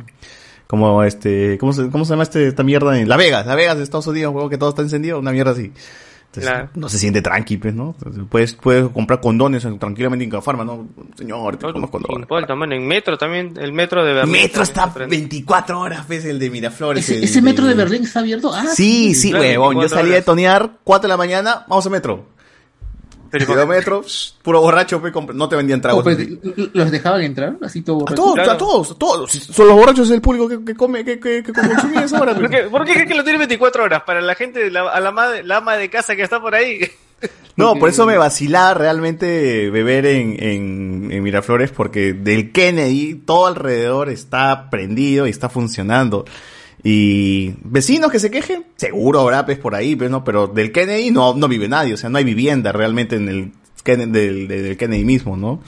como 0.67 1.03
este, 1.03 1.57
¿cómo 1.59 1.73
se, 1.73 1.89
cómo 1.89 2.05
se 2.05 2.11
llama 2.11 2.23
este, 2.23 2.47
esta 2.47 2.63
mierda 2.63 2.99
en 2.99 3.09
La 3.09 3.17
Vegas? 3.17 3.45
La 3.45 3.55
Vegas 3.55 3.77
de 3.77 3.83
Estados 3.83 4.07
Unidos, 4.07 4.33
huevón, 4.33 4.49
que 4.49 4.57
todo 4.57 4.69
está 4.69 4.81
encendido, 4.81 5.19
una 5.19 5.31
mierda 5.31 5.51
así. 5.51 5.71
Entonces, 6.31 6.51
Claro. 6.51 6.69
no 6.75 6.89
se 6.89 6.99
siente 6.99 7.23
tranqui, 7.23 7.57
pues, 7.57 7.73
¿no? 7.73 7.95
Entonces, 7.97 8.23
puedes, 8.29 8.53
puedes 8.53 8.87
comprar 8.89 9.19
condones 9.19 9.65
en- 9.65 9.79
tranquilamente 9.79 10.23
en 10.25 10.29
Cafarma, 10.29 10.63
¿no? 10.63 10.87
Señor, 11.17 11.57
te 11.57 11.65
compras 11.71 11.89
condones. 11.89 12.19
Importa, 12.21 12.53
mano, 12.53 12.75
en 12.75 12.85
metro 12.87 13.17
también, 13.17 13.55
el 13.59 13.73
metro 13.73 14.05
de 14.05 14.13
Berlín. 14.13 14.31
Metro 14.33 14.61
está 14.61 14.85
se 14.85 14.91
prende. 14.93 15.17
24 15.17 15.79
horas, 15.79 16.07
ves, 16.07 16.25
el 16.25 16.37
de 16.37 16.51
Miraflores. 16.51 17.03
¿Ese, 17.05 17.17
el 17.17 17.23
ese 17.23 17.41
metro 17.41 17.65
de 17.65 17.73
Berlín 17.73 18.03
está 18.03 18.19
abierto? 18.19 18.51
Ah, 18.53 18.65
Sí, 18.75 19.15
sí, 19.15 19.31
claro, 19.31 19.43
huevón. 19.43 19.73
Yo 19.73 19.79
24 19.79 19.97
salí 20.03 20.11
de 20.13 20.21
tonear, 20.21 20.69
4 20.83 21.07
de 21.07 21.09
la 21.13 21.17
mañana, 21.17 21.65
vamos 21.67 21.85
a 21.87 21.89
metro. 21.89 22.27
Pero 23.31 23.67
metro, 23.67 24.03
shh, 24.03 24.33
puro 24.41 24.61
borracho, 24.61 25.01
no 25.33 25.49
te 25.49 25.55
vendían 25.55 25.81
tragos. 25.81 26.01
Oh, 26.01 26.03
pero, 26.05 26.69
¿Los 26.73 26.91
dejaban 26.91 27.21
entrar? 27.21 27.57
Así 27.61 27.81
todo 27.81 27.97
A 27.97 27.99
borracho. 27.99 28.21
todos, 28.23 28.39
a 28.49 28.57
todos, 28.57 28.91
a 28.91 28.95
todos. 28.95 29.31
Son 29.31 29.67
los 29.67 29.75
borrachos 29.75 30.09
el 30.11 30.21
público 30.21 30.47
que, 30.49 30.63
que 30.65 30.75
come, 30.75 31.03
que, 31.05 31.19
que, 31.19 31.43
que 31.43 31.53
consume 31.53 32.03
esa 32.03 32.19
hora. 32.21 32.33
¿Por 32.35 32.49
qué, 32.49 32.63
por 32.63 32.85
qué 32.85 32.93
crees 32.93 33.07
que 33.07 33.15
lo 33.15 33.23
tiene 33.23 33.39
24 33.39 33.83
horas? 33.83 34.03
Para 34.03 34.21
la 34.21 34.35
gente, 34.35 34.69
la, 34.71 34.89
a 34.89 34.99
la, 34.99 35.09
ama 35.09 35.27
de- 35.29 35.43
la 35.43 35.57
ama 35.57 35.75
de 35.77 35.89
casa 35.89 36.15
que 36.15 36.23
está 36.23 36.41
por 36.41 36.55
ahí. 36.55 36.79
No, 37.57 37.75
por 37.75 37.89
eso 37.89 38.05
me 38.05 38.17
vacilaba 38.17 38.73
realmente 38.73 39.69
beber 39.69 40.05
en, 40.05 40.41
en, 40.41 41.09
en 41.11 41.21
Miraflores, 41.23 41.71
porque 41.71 42.13
del 42.13 42.53
Kennedy 42.53 43.15
todo 43.15 43.47
alrededor 43.47 44.07
está 44.07 44.69
prendido 44.69 45.27
y 45.27 45.29
está 45.29 45.49
funcionando. 45.49 46.23
Y 46.83 47.55
vecinos 47.63 48.11
que 48.11 48.19
se 48.19 48.31
quejen, 48.31 48.65
seguro 48.77 49.19
habrá 49.19 49.45
pues 49.45 49.57
por 49.57 49.75
ahí, 49.75 49.95
pues, 49.95 50.09
¿no? 50.09 50.23
pero 50.23 50.47
del 50.47 50.71
Kennedy 50.71 51.11
no, 51.11 51.33
no 51.33 51.47
vive 51.47 51.67
nadie, 51.67 51.93
o 51.93 51.97
sea, 51.97 52.09
no 52.09 52.17
hay 52.17 52.23
vivienda 52.23 52.71
realmente 52.71 53.15
en 53.17 53.27
el 53.27 53.51
del, 53.83 54.47
del 54.47 54.77
Kennedy 54.77 55.03
mismo, 55.03 55.35
¿no? 55.35 55.61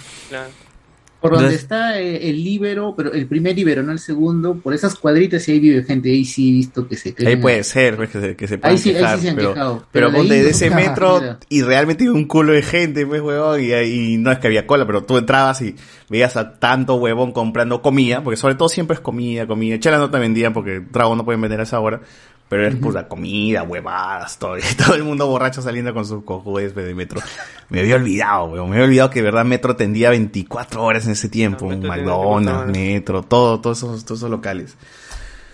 Por 1.22 1.34
donde 1.34 1.46
Entonces- 1.54 1.62
está 1.62 2.00
eh, 2.02 2.30
el 2.30 2.44
líbero, 2.44 2.96
pero 2.98 3.14
el 3.14 3.28
primer 3.28 3.56
líbero, 3.56 3.84
no 3.84 3.92
el 3.92 4.00
segundo, 4.00 4.56
por 4.56 4.74
esas 4.74 4.96
cuadritas 4.96 5.44
sí 5.44 5.52
ahí 5.52 5.60
vive 5.60 5.84
gente, 5.84 6.10
ahí 6.10 6.26
sí 6.26 6.50
he 6.50 6.54
visto 6.54 6.88
que 6.88 6.98
se 6.98 7.14
Ahí 7.26 7.36
puede 7.36 7.64
ser, 7.64 7.96
pues, 7.96 8.10
que 8.10 8.20
se, 8.20 8.36
que 8.36 8.48
se 8.48 8.60
Ahí 8.64 8.78
sí- 8.80 8.90
ahí 8.90 8.96
sí 8.96 9.00
quejar, 9.00 9.20
se 9.20 9.30
han 9.30 9.36
pero, 9.36 9.54
quejado, 9.54 9.86
pero, 9.92 10.12
pero 10.12 10.24
de 10.24 10.40
ahí 10.40 10.46
ese 10.48 10.72
metro 10.72 11.20
mira. 11.22 11.40
y 11.48 11.62
realmente 11.62 12.10
un 12.10 12.26
culo 12.26 12.54
de 12.54 12.64
gente, 12.64 13.06
pues, 13.06 13.22
huevón, 13.22 13.62
y, 13.64 13.72
y 13.72 14.18
no 14.18 14.32
es 14.32 14.40
que 14.40 14.48
había 14.48 14.66
cola, 14.66 14.88
pero 14.88 15.04
tú 15.04 15.18
entrabas 15.20 15.62
y 15.62 15.76
veías 16.10 16.36
a 16.38 16.56
tanto 16.58 16.96
huevón 16.96 17.34
comprando 17.34 17.84
comida, 17.84 18.24
porque 18.24 18.38
sobre 18.38 18.56
todo 18.56 18.68
siempre 18.70 18.96
es 18.96 19.00
comida, 19.00 19.46
comida. 19.46 19.80
Chela 19.80 20.00
no 20.00 20.10
te 20.10 20.18
vendían 20.18 20.54
porque 20.54 20.82
trago 20.92 21.16
no 21.16 21.24
pueden 21.24 21.40
vender 21.42 21.60
a 21.60 21.64
esa 21.64 21.80
hora, 21.80 22.02
pero 22.52 22.68
es 22.68 22.76
pura 22.76 23.08
comida, 23.08 23.64
huevadas, 23.64 24.38
todo, 24.38 24.58
todo 24.86 24.94
el 24.96 25.06
mundo 25.06 25.26
borracho 25.26 25.62
saliendo 25.62 25.94
con 25.94 26.06
sus 26.06 26.26
cojudes 26.26 26.76
de 26.76 26.94
metro. 26.94 27.22
Me 27.70 27.80
había 27.80 27.96
olvidado, 27.96 28.44
huevón, 28.48 28.70
me 28.72 28.76
había 28.76 28.88
olvidado 28.88 29.10
que 29.10 29.20
de 29.20 29.24
verdad 29.24 29.46
Metro 29.46 29.78
tendía 29.78 30.10
24 30.10 30.84
horas 30.84 31.06
en 31.06 31.14
ese 31.14 31.30
tiempo, 31.30 31.68
un 31.68 31.80
McDonald's, 31.80 32.78
Metro, 32.78 33.24
todo, 33.24 33.62
todos 33.62 33.78
esos, 33.78 34.04
todos 34.04 34.20
esos 34.20 34.30
locales. 34.30 34.76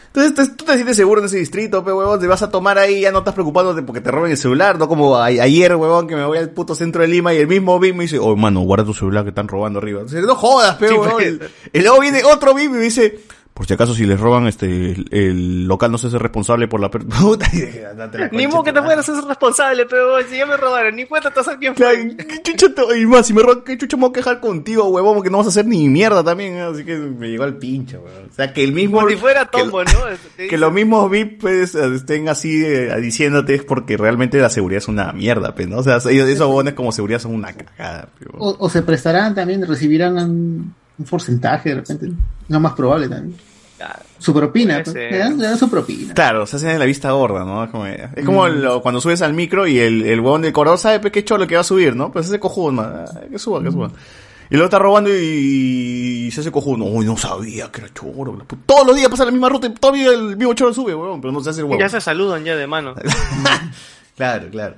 Entonces 0.08 0.58
tú 0.58 0.66
te 0.66 0.74
sientes 0.74 0.98
seguro 0.98 1.22
en 1.22 1.28
ese 1.28 1.38
distrito, 1.38 1.84
pe 1.86 1.92
huevón, 1.94 2.20
te 2.20 2.26
vas 2.26 2.42
a 2.42 2.50
tomar 2.50 2.80
ahí, 2.80 3.02
ya 3.02 3.12
no 3.12 3.20
estás 3.20 3.36
preocupándote 3.36 3.84
porque 3.84 4.02
te 4.02 4.10
roben 4.10 4.32
el 4.32 4.38
celular, 4.38 4.80
no 4.80 4.88
como 4.88 5.16
a- 5.18 5.26
ayer, 5.26 5.76
huevón, 5.76 6.08
que 6.08 6.16
me 6.16 6.26
voy 6.26 6.40
al 6.40 6.50
puto 6.50 6.74
centro 6.74 7.04
de 7.04 7.08
Lima 7.08 7.32
y 7.36 7.38
el 7.38 7.46
mismo 7.48 7.78
BIM 7.80 7.96
me 7.98 8.04
dice, 8.06 8.18
oh 8.18 8.36
mano, 8.36 8.62
guarda 8.62 8.84
tu 8.86 8.96
celular 8.96 9.24
que 9.24 9.30
están 9.30 9.48
robando 9.48 9.78
arriba. 9.78 10.00
Entonces, 10.02 10.26
no 10.26 10.34
jodas, 10.34 10.76
pe 10.78 10.88
huevón. 10.92 11.22
Y 11.72 11.80
luego 11.82 12.00
viene 12.00 12.24
otro 12.24 12.56
BIM 12.56 12.72
y 12.72 12.78
me 12.78 12.80
dice, 12.80 13.20
por 13.58 13.66
si 13.66 13.74
acaso 13.74 13.96
si 13.96 14.06
les 14.06 14.20
roban 14.20 14.46
este, 14.46 14.68
el, 14.92 15.08
el 15.10 15.68
local 15.68 15.92
no 15.92 15.98
se 15.98 16.08
hace 16.08 16.20
responsable 16.20 16.68
por 16.68 16.80
la 16.80 16.92
per- 16.92 17.06
puta. 17.08 17.48
y 17.52 17.62
dije, 17.62 17.88
"Andate 17.88 18.20
la 18.20 18.28
Ni 18.30 18.46
modo 18.46 18.64
que 18.64 18.72
te 18.72 18.80
puedas 18.84 19.00
hacer 19.10 19.24
responsable, 19.24 19.88
pero 19.88 20.22
si 20.30 20.38
ya 20.38 20.46
me 20.46 20.56
robaron, 20.56 20.96
ni 20.96 21.06
cuenta 21.06 21.32
quién 21.60 21.76
fue. 21.76 22.16
¿Qué 22.16 22.44
chucha 22.44 22.68
te- 22.76 23.00
y 23.00 23.06
más, 23.08 23.26
si 23.26 23.34
me 23.34 23.42
roban, 23.42 23.64
¿qué 23.66 23.76
chucha 23.76 23.98
me 23.98 24.02
voy 24.02 24.10
a 24.12 24.14
quejar 24.14 24.40
contigo, 24.40 24.88
huevón? 24.90 25.16
Porque 25.16 25.32
no 25.32 25.38
vas 25.40 25.48
a 25.48 25.50
hacer 25.50 25.66
ni 25.66 25.90
mierda 25.90 26.24
también, 26.24 26.54
¿eh? 26.54 26.62
así 26.62 26.86
que 26.86 26.98
me 26.98 27.30
llegó 27.30 27.46
al 27.46 27.58
pincho, 27.58 27.98
huevón. 28.02 28.30
O 28.30 28.34
sea, 28.36 28.54
que 28.54 28.64
el 28.64 28.74
mismo... 28.74 28.98
Como 28.98 29.10
si 29.10 29.16
fuera 29.16 29.46
tombo, 29.46 29.84
¿no? 29.84 29.90
Te 30.38 30.48
Que 30.48 30.58
los 30.60 30.72
mismos 30.72 31.10
VIP 31.10 31.42
pues, 31.42 31.74
estén 31.74 32.30
así 32.30 32.64
eh, 32.64 32.96
diciéndote 33.02 33.56
es 33.56 33.64
porque 33.64 33.98
realmente 33.98 34.38
la 34.40 34.50
seguridad 34.52 34.78
es 34.78 34.88
una 34.88 35.12
mierda, 35.14 35.56
pues, 35.56 35.68
¿no? 35.68 35.78
O 35.80 35.84
sea, 35.84 35.98
ellos, 36.12 36.28
esos 36.30 36.48
bonos 36.48 36.74
como 36.74 36.92
seguridad 36.92 37.20
son 37.20 37.34
una 37.34 37.54
cagada. 37.54 38.10
pues. 38.20 38.30
O, 38.38 38.56
o 38.60 38.70
se 38.70 38.84
prestarán 38.84 39.34
también, 39.34 39.66
recibirán 39.66 40.76
un, 40.98 41.06
porcentaje 41.06 41.70
de 41.70 41.76
repente. 41.76 42.12
Lo 42.50 42.60
más 42.60 42.74
probable 42.74 43.08
también. 43.10 43.38
Su 44.18 44.34
propina, 44.34 44.82
pues, 44.84 44.96
le 44.96 45.18
dan, 45.20 45.38
le 45.38 45.46
dan 45.48 45.58
su 45.58 45.70
propina. 45.70 46.14
Claro, 46.16 46.48
se 46.48 46.56
hacen 46.56 46.70
en 46.72 46.80
la 46.80 46.86
vista 46.86 47.12
gorda, 47.12 47.46
¿no? 47.46 47.64
Es 47.64 47.70
como, 47.70 47.86
es 47.86 48.26
como 48.26 48.48
Mm. 48.48 48.52
lo- 48.62 48.82
cuando 48.82 49.00
subes 49.00 49.22
al 49.22 49.34
micro 49.34 49.68
y 49.68 49.78
el, 49.78 50.02
el 50.04 50.20
huevón 50.20 50.42
del 50.42 50.52
corredor 50.54 50.80
sabe 50.80 51.00
pues, 51.00 51.14
qué 51.14 51.24
cholo 51.24 51.46
que 51.46 51.54
va 51.56 51.62
a 51.62 51.64
subir, 51.64 51.96
¿no? 51.96 52.12
Pues 52.12 52.26
ese 52.26 52.40
cojudo, 52.40 52.72
¿no? 52.72 52.82
Ah, 52.82 53.06
que 53.30 53.38
suba, 53.38 53.62
que 53.62 53.72
suba. 53.72 53.92
Y 54.50 54.54
luego 54.56 54.66
está 54.66 54.80
robando 54.80 55.10
y, 55.14 56.26
y 56.28 56.32
se 56.32 56.40
hace 56.42 56.52
cojudo. 56.52 56.78
No, 56.78 56.86
uy, 56.86 57.06
no 57.06 57.16
sabía 57.18 57.70
que 57.72 57.82
era 57.82 57.94
choro. 57.94 58.34
puta. 58.40 58.56
Todos 58.66 58.88
los 58.88 58.96
días 58.96 59.10
pasa 59.10 59.26
la 59.26 59.32
misma 59.32 59.50
ruta 59.50 59.68
y 59.68 59.74
todavía 59.74 60.10
el 60.10 60.38
mismo 60.38 60.54
choro 60.56 60.74
sube, 60.74 60.96
huevón, 60.96 61.22
pero 61.22 61.32
no 61.32 61.42
se 61.44 61.50
hace 61.52 61.60
el 61.60 61.66
huevón. 61.66 61.80
Ya 61.80 61.90
se 61.90 62.02
saludan 62.02 62.44
ya 62.46 62.56
de 62.56 62.66
mano. 62.66 62.96
Claro, 64.16 64.48
claro. 64.50 64.76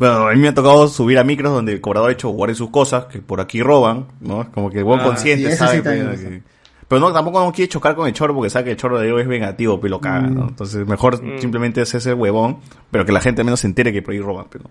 Bueno, 0.00 0.28
a 0.28 0.32
mí 0.32 0.38
me 0.40 0.48
ha 0.48 0.54
tocado 0.54 0.88
subir 0.88 1.18
a 1.18 1.24
micros 1.24 1.52
donde 1.52 1.72
el 1.74 1.80
cobrador 1.82 2.08
ha 2.08 2.12
hecho 2.14 2.30
guarde 2.30 2.54
sus 2.54 2.70
cosas, 2.70 3.04
que 3.04 3.18
por 3.20 3.38
aquí 3.38 3.62
roban, 3.62 4.06
¿no? 4.20 4.50
Como 4.50 4.70
que 4.70 4.78
el 4.78 4.84
buen 4.84 5.00
Ah, 5.00 5.04
consciente 5.04 5.54
sabe. 5.54 5.76
sí 5.76 5.82
pues, 5.82 6.20
que- 6.20 6.42
Pero 6.88 7.00
no, 7.02 7.12
tampoco 7.12 7.38
no 7.44 7.52
quiere 7.52 7.68
chocar 7.68 7.94
con 7.94 8.08
el 8.08 8.14
choro 8.14 8.34
porque 8.34 8.48
sabe 8.48 8.64
que 8.64 8.70
el 8.70 8.76
choro 8.78 8.98
de 8.98 9.06
ellos 9.08 9.20
es 9.20 9.28
vengativo, 9.28 9.78
pero 9.78 9.90
lo 9.90 10.00
caga, 10.00 10.22
¿no? 10.22 10.48
Entonces 10.48 10.86
mejor 10.86 11.22
Mm. 11.22 11.38
simplemente 11.38 11.82
hacerse 11.82 12.08
el 12.08 12.14
huevón, 12.16 12.60
pero 12.90 13.04
que 13.04 13.12
la 13.12 13.20
gente 13.20 13.44
menos 13.44 13.60
se 13.60 13.66
entere 13.66 13.92
que 13.92 14.00
por 14.00 14.14
ahí 14.14 14.20
roban, 14.20 14.46
pero. 14.50 14.64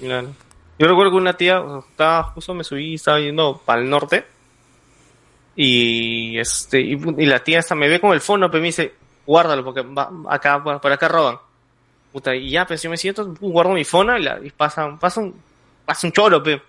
Claro. 0.00 0.28
Yo 0.80 0.88
recuerdo 0.88 1.12
que 1.12 1.16
una 1.18 1.34
tía, 1.34 1.62
estaba, 1.88 2.24
justo 2.24 2.52
me 2.52 2.64
subí, 2.64 2.94
estaba 2.94 3.20
yendo 3.20 3.62
para 3.64 3.80
el 3.80 3.88
norte. 3.88 4.24
Y 5.54 6.38
este, 6.38 6.80
y, 6.80 6.92
y 7.18 7.26
la 7.26 7.38
tía 7.44 7.58
hasta 7.60 7.74
me 7.74 7.88
ve 7.88 8.00
con 8.00 8.12
el 8.12 8.20
fono, 8.20 8.50
pero 8.50 8.60
me 8.62 8.66
dice, 8.68 8.94
guárdalo, 9.26 9.62
porque 9.64 9.82
va- 9.82 10.10
acá, 10.28 10.62
por 10.62 10.80
por 10.80 10.90
acá 10.92 11.08
roban. 11.08 11.36
Puta, 12.12 12.34
y 12.34 12.50
ya, 12.50 12.66
pues 12.66 12.82
yo 12.82 12.90
me 12.90 12.96
siento, 12.96 13.34
guardo 13.40 13.72
mi 13.72 13.84
fono 13.84 14.18
y, 14.18 14.22
la, 14.22 14.38
y 14.42 14.50
pasa, 14.50 14.96
pasa 15.00 15.20
un, 15.20 15.34
pasa 15.84 16.06
un 16.06 16.12
choro, 16.12 16.42
pe. 16.42 16.60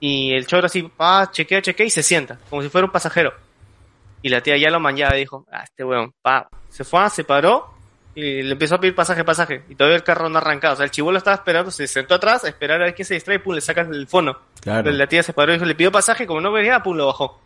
Y 0.00 0.32
el 0.32 0.46
choro 0.46 0.66
así, 0.66 0.82
pa, 0.82 1.30
chequea, 1.30 1.62
chequea 1.62 1.86
y 1.86 1.90
se 1.90 2.02
sienta, 2.02 2.38
como 2.48 2.62
si 2.62 2.68
fuera 2.68 2.86
un 2.86 2.92
pasajero. 2.92 3.32
Y 4.22 4.30
la 4.30 4.40
tía 4.40 4.56
ya 4.56 4.70
lo 4.70 4.80
manchaba 4.80 5.16
y 5.16 5.20
dijo, 5.20 5.46
ah, 5.52 5.64
este 5.64 5.84
weón, 5.84 6.12
pa, 6.22 6.48
se 6.70 6.82
fue, 6.82 7.08
se 7.10 7.24
paró 7.24 7.74
y 8.14 8.42
le 8.42 8.52
empezó 8.52 8.76
a 8.76 8.80
pedir 8.80 8.94
pasaje, 8.94 9.24
pasaje. 9.24 9.64
Y 9.68 9.74
todavía 9.74 9.96
el 9.96 10.04
carro 10.04 10.28
no 10.28 10.38
arrancaba. 10.38 10.74
O 10.74 10.76
sea, 10.76 10.84
el 10.84 10.90
chivolo 10.90 11.18
estaba 11.18 11.34
esperando, 11.34 11.70
se 11.70 11.86
sentó 11.86 12.14
atrás 12.14 12.44
a 12.44 12.48
esperar 12.48 12.80
a 12.80 12.84
ver 12.84 12.94
quién 12.94 13.06
se 13.06 13.14
distrae 13.14 13.36
y 13.36 13.40
pum, 13.40 13.54
le 13.54 13.60
sacas 13.60 13.88
el 13.88 14.06
fono. 14.06 14.38
Claro. 14.60 14.90
La 14.92 15.06
tía 15.08 15.22
se 15.22 15.32
paró 15.32 15.52
y 15.52 15.56
dijo, 15.56 15.66
le 15.66 15.74
pidió 15.74 15.90
pasaje, 15.90 16.26
como 16.26 16.40
no 16.40 16.52
veía, 16.52 16.80
pum, 16.80 16.96
lo 16.96 17.06
bajó. 17.08 17.40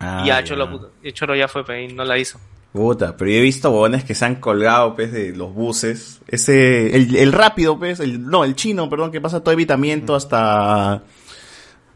Ah, 0.00 0.22
y 0.24 0.26
ya, 0.26 0.40
el 0.40 1.14
choro 1.14 1.36
ya 1.36 1.46
fue, 1.46 1.64
pe, 1.64 1.82
y 1.82 1.88
no 1.88 2.04
la 2.04 2.18
hizo. 2.18 2.40
Puta, 2.74 3.16
pero 3.16 3.30
yo 3.30 3.36
he 3.36 3.40
visto 3.40 3.70
huevones 3.70 4.02
que 4.02 4.16
se 4.16 4.24
han 4.24 4.34
colgado, 4.34 4.96
pues, 4.96 5.12
de 5.12 5.30
los 5.30 5.54
buses. 5.54 6.20
Ese, 6.26 6.96
el, 6.96 7.14
el 7.14 7.30
rápido, 7.30 7.78
pues, 7.78 8.00
el, 8.00 8.28
no, 8.28 8.42
el 8.42 8.56
chino, 8.56 8.90
perdón, 8.90 9.12
que 9.12 9.20
pasa 9.20 9.44
todo 9.44 9.52
evitamiento 9.52 10.16
hasta, 10.16 11.04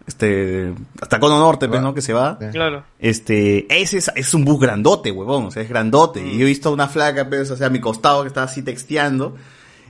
este, 0.07 0.73
hasta 1.01 1.19
Cono 1.19 1.37
Norte, 1.41 1.69
pues, 1.69 1.83
¿no? 1.83 1.95
Que 1.95 2.01
se 2.01 2.13
va. 2.13 2.39
Claro. 2.53 2.85
Este, 3.01 3.67
ese 3.77 3.99
es, 3.99 4.09
es 4.15 4.33
un 4.35 4.45
bus 4.45 4.61
grandote, 4.61 5.11
huevón, 5.11 5.47
o 5.47 5.51
sea, 5.51 5.65
es 5.65 5.69
grandote. 5.69 6.25
Y 6.25 6.39
yo 6.39 6.45
he 6.45 6.49
visto 6.49 6.71
una 6.71 6.87
flaca, 6.87 7.29
pues, 7.29 7.51
o 7.51 7.57
sea, 7.57 7.67
a 7.67 7.71
mi 7.71 7.81
costado 7.81 8.23
que 8.23 8.29
estaba 8.29 8.47
así 8.47 8.63
texteando. 8.63 9.35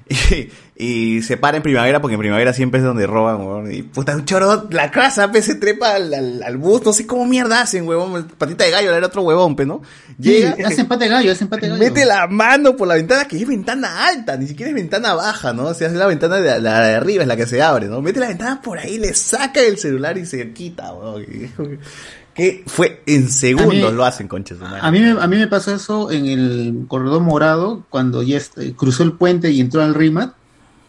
Y, 0.78 1.16
y 1.18 1.22
se 1.22 1.36
para 1.36 1.56
en 1.56 1.62
primavera, 1.64 2.00
porque 2.00 2.14
en 2.14 2.20
primavera 2.20 2.52
siempre 2.52 2.78
es 2.78 2.86
donde 2.86 3.04
roban, 3.06 3.38
huevón. 3.40 3.72
Y 3.72 3.82
puta, 3.82 4.14
un 4.14 4.24
choro, 4.24 4.68
la 4.70 4.92
casa, 4.92 5.28
pues, 5.30 5.44
se 5.44 5.56
trepa 5.56 5.96
al, 5.96 6.14
al, 6.14 6.42
al 6.42 6.56
bus, 6.56 6.84
no 6.84 6.92
sé 6.92 7.04
cómo 7.04 7.26
mierda 7.26 7.62
hacen, 7.62 7.86
huevón. 7.86 8.28
Patita 8.38 8.64
de 8.64 8.70
gallo, 8.70 8.94
era 8.94 9.08
otro 9.08 9.22
huevón, 9.22 9.56
pues, 9.56 9.66
¿no? 9.66 9.82
Llega, 10.18 10.54
Sí, 10.54 10.62
hace 10.62 10.82
empate 10.82 11.04
de 11.06 11.10
gallo, 11.10 11.32
hace 11.32 11.44
empate 11.44 11.66
de 11.66 11.72
gallo. 11.72 11.82
mete 11.82 12.04
la 12.04 12.28
mano 12.28 12.76
por 12.76 12.86
la 12.86 12.94
ventana, 12.94 13.24
que 13.26 13.36
es 13.36 13.46
ventana 13.46 14.06
alta, 14.06 14.36
ni 14.36 14.46
siquiera 14.46 14.70
es 14.70 14.74
ventana 14.76 15.14
baja, 15.14 15.52
¿no? 15.52 15.64
O 15.64 15.74
sea, 15.74 15.88
es 15.88 15.94
la 15.94 16.06
ventana 16.06 16.36
de, 16.36 16.60
la 16.60 16.80
de 16.82 16.94
arriba, 16.94 17.22
es 17.22 17.28
la 17.28 17.36
que 17.36 17.46
se 17.46 17.60
abre, 17.60 17.86
¿no? 17.86 18.00
Mete 18.00 18.20
la 18.20 18.28
ventana 18.28 18.62
por 18.62 18.78
ahí, 18.78 18.98
le 18.98 19.14
saca 19.14 19.60
el 19.60 19.78
celular 19.78 20.16
y 20.16 20.26
se 20.26 20.52
quita, 20.52 20.92
huevón. 20.92 21.26
Que- 22.38 22.62
fue 22.66 23.02
en 23.06 23.28
segundos 23.30 23.74
mí- 23.74 23.96
lo 23.96 24.04
hacen, 24.04 24.28
conches. 24.28 24.56
A 24.62 24.90
mí, 24.90 25.00
me, 25.00 25.10
a 25.10 25.26
mí 25.26 25.36
me 25.36 25.46
pasó 25.48 25.74
eso 25.74 26.10
en 26.10 26.24
el 26.26 26.84
corredor 26.88 27.20
morado, 27.20 27.84
cuando 27.90 28.22
ya 28.22 28.38
este, 28.38 28.72
cruzó 28.74 29.02
el 29.02 29.12
puente 29.12 29.50
y 29.50 29.60
entró 29.60 29.82
al 29.82 29.94
RIMAT, 29.94 30.32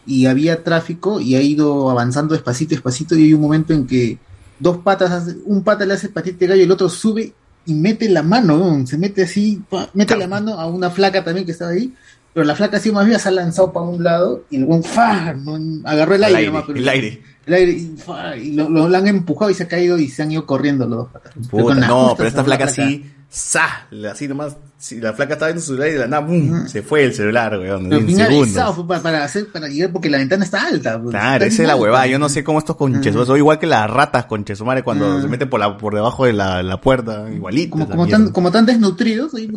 y 0.06 0.24
había 0.26 0.64
tráfico, 0.64 1.20
y 1.20 1.34
ha 1.34 1.42
ido 1.42 1.90
avanzando 1.90 2.34
despacito, 2.34 2.70
despacito, 2.74 3.14
y 3.16 3.24
hay 3.24 3.34
un 3.34 3.42
momento 3.42 3.74
en 3.74 3.86
que 3.86 4.18
dos 4.58 4.78
patas, 4.78 5.10
hace- 5.10 5.36
un 5.44 5.62
pata 5.62 5.84
le 5.84 5.92
hace 5.94 6.08
patita 6.08 6.38
de 6.38 6.46
gallo, 6.46 6.60
y 6.62 6.64
el 6.64 6.70
otro 6.72 6.88
sube 6.88 7.32
y 7.66 7.74
mete 7.74 8.08
la 8.08 8.22
mano, 8.22 8.56
¿no? 8.56 8.86
se 8.86 8.96
mete 8.96 9.22
así, 9.24 9.60
mete 9.92 10.16
la 10.16 10.26
mano 10.26 10.58
a 10.58 10.66
una 10.66 10.88
flaca 10.90 11.22
también 11.22 11.44
que 11.44 11.52
estaba 11.52 11.72
ahí, 11.72 11.92
pero 12.32 12.44
la 12.46 12.54
flaca 12.54 12.78
así 12.78 12.90
más 12.90 13.04
bien 13.06 13.18
se 13.20 13.28
ha 13.28 13.32
lanzado 13.32 13.72
para 13.72 13.86
un 13.86 14.02
lado, 14.02 14.44
y 14.50 14.56
el 14.56 14.64
buen 14.64 14.82
¡fa! 14.82 15.34
¿no? 15.34 15.58
agarró 15.84 16.14
el 16.14 16.24
Al 16.24 16.28
aire, 16.28 16.38
aire, 16.38 16.46
nomás, 16.52 16.64
pero- 16.66 16.78
el 16.78 16.88
aire. 16.88 17.22
El 17.50 17.54
aire, 17.54 17.72
y, 17.72 17.96
y 18.42 18.52
lo, 18.52 18.68
lo- 18.68 18.88
lo 18.88 18.96
han 18.96 19.06
empujado 19.06 19.50
y 19.50 19.54
se 19.54 19.64
ha 19.64 19.68
caído 19.68 19.98
y 19.98 20.08
se 20.08 20.22
han 20.22 20.30
ido 20.32 20.46
corriendo 20.46 20.86
los 20.86 20.98
dos 20.98 21.08
patas. 21.12 21.32
Puta, 21.50 21.74
no, 21.74 22.14
pero 22.16 22.28
esta 22.28 22.44
flaca 22.44 22.68
sí, 22.68 23.10
¡sa! 23.28 23.86
Así 24.10 24.26
nomás, 24.28 24.56
si 24.78 24.98
la 24.98 25.12
flaca 25.12 25.34
estaba 25.34 25.48
viendo 25.48 25.60
su 25.60 25.72
celular 25.72 25.88
y 25.88 25.92
de 25.92 25.98
la 25.98 26.06
nada, 26.06 26.26
¡bum! 26.26 26.66
Se 26.66 26.82
fue 26.82 27.04
el 27.04 27.12
celular, 27.14 27.52
weón, 27.58 27.84
Pero 27.88 28.00
en 28.00 28.06
bien 28.06 28.18
segundos. 28.18 28.44
alisado 28.48 28.74
fue 28.74 28.86
para, 28.88 29.02
para 29.02 29.24
hacer, 29.24 29.48
para 29.52 29.68
llegar, 29.68 29.92
porque 29.92 30.08
la 30.08 30.16
ventana 30.18 30.42
está 30.44 30.66
alta. 30.66 30.98
pues. 30.98 31.10
Claro, 31.10 31.44
esa 31.44 31.62
es 31.62 31.68
la 31.68 31.76
huevada. 31.76 32.06
Yo 32.06 32.18
no 32.18 32.28
sé 32.30 32.42
cómo 32.42 32.58
estos 32.60 32.76
conchesumares, 32.76 33.26
son 33.26 33.36
igual 33.36 33.58
que 33.58 33.66
las 33.66 33.90
ratas 33.90 34.24
conchesumares 34.24 34.82
cuando 34.82 35.20
se 35.20 35.28
meten 35.28 35.50
por 35.50 35.60
la 35.60 35.76
por 35.76 35.94
debajo 35.94 36.24
de 36.24 36.32
la, 36.32 36.62
la 36.62 36.80
puerta, 36.80 37.26
igualito. 37.30 37.72
Como, 37.72 37.88
como, 37.88 38.06
tan, 38.08 38.30
como 38.32 38.50
tan 38.50 38.64
desnutridos. 38.66 39.34
ahí, 39.34 39.50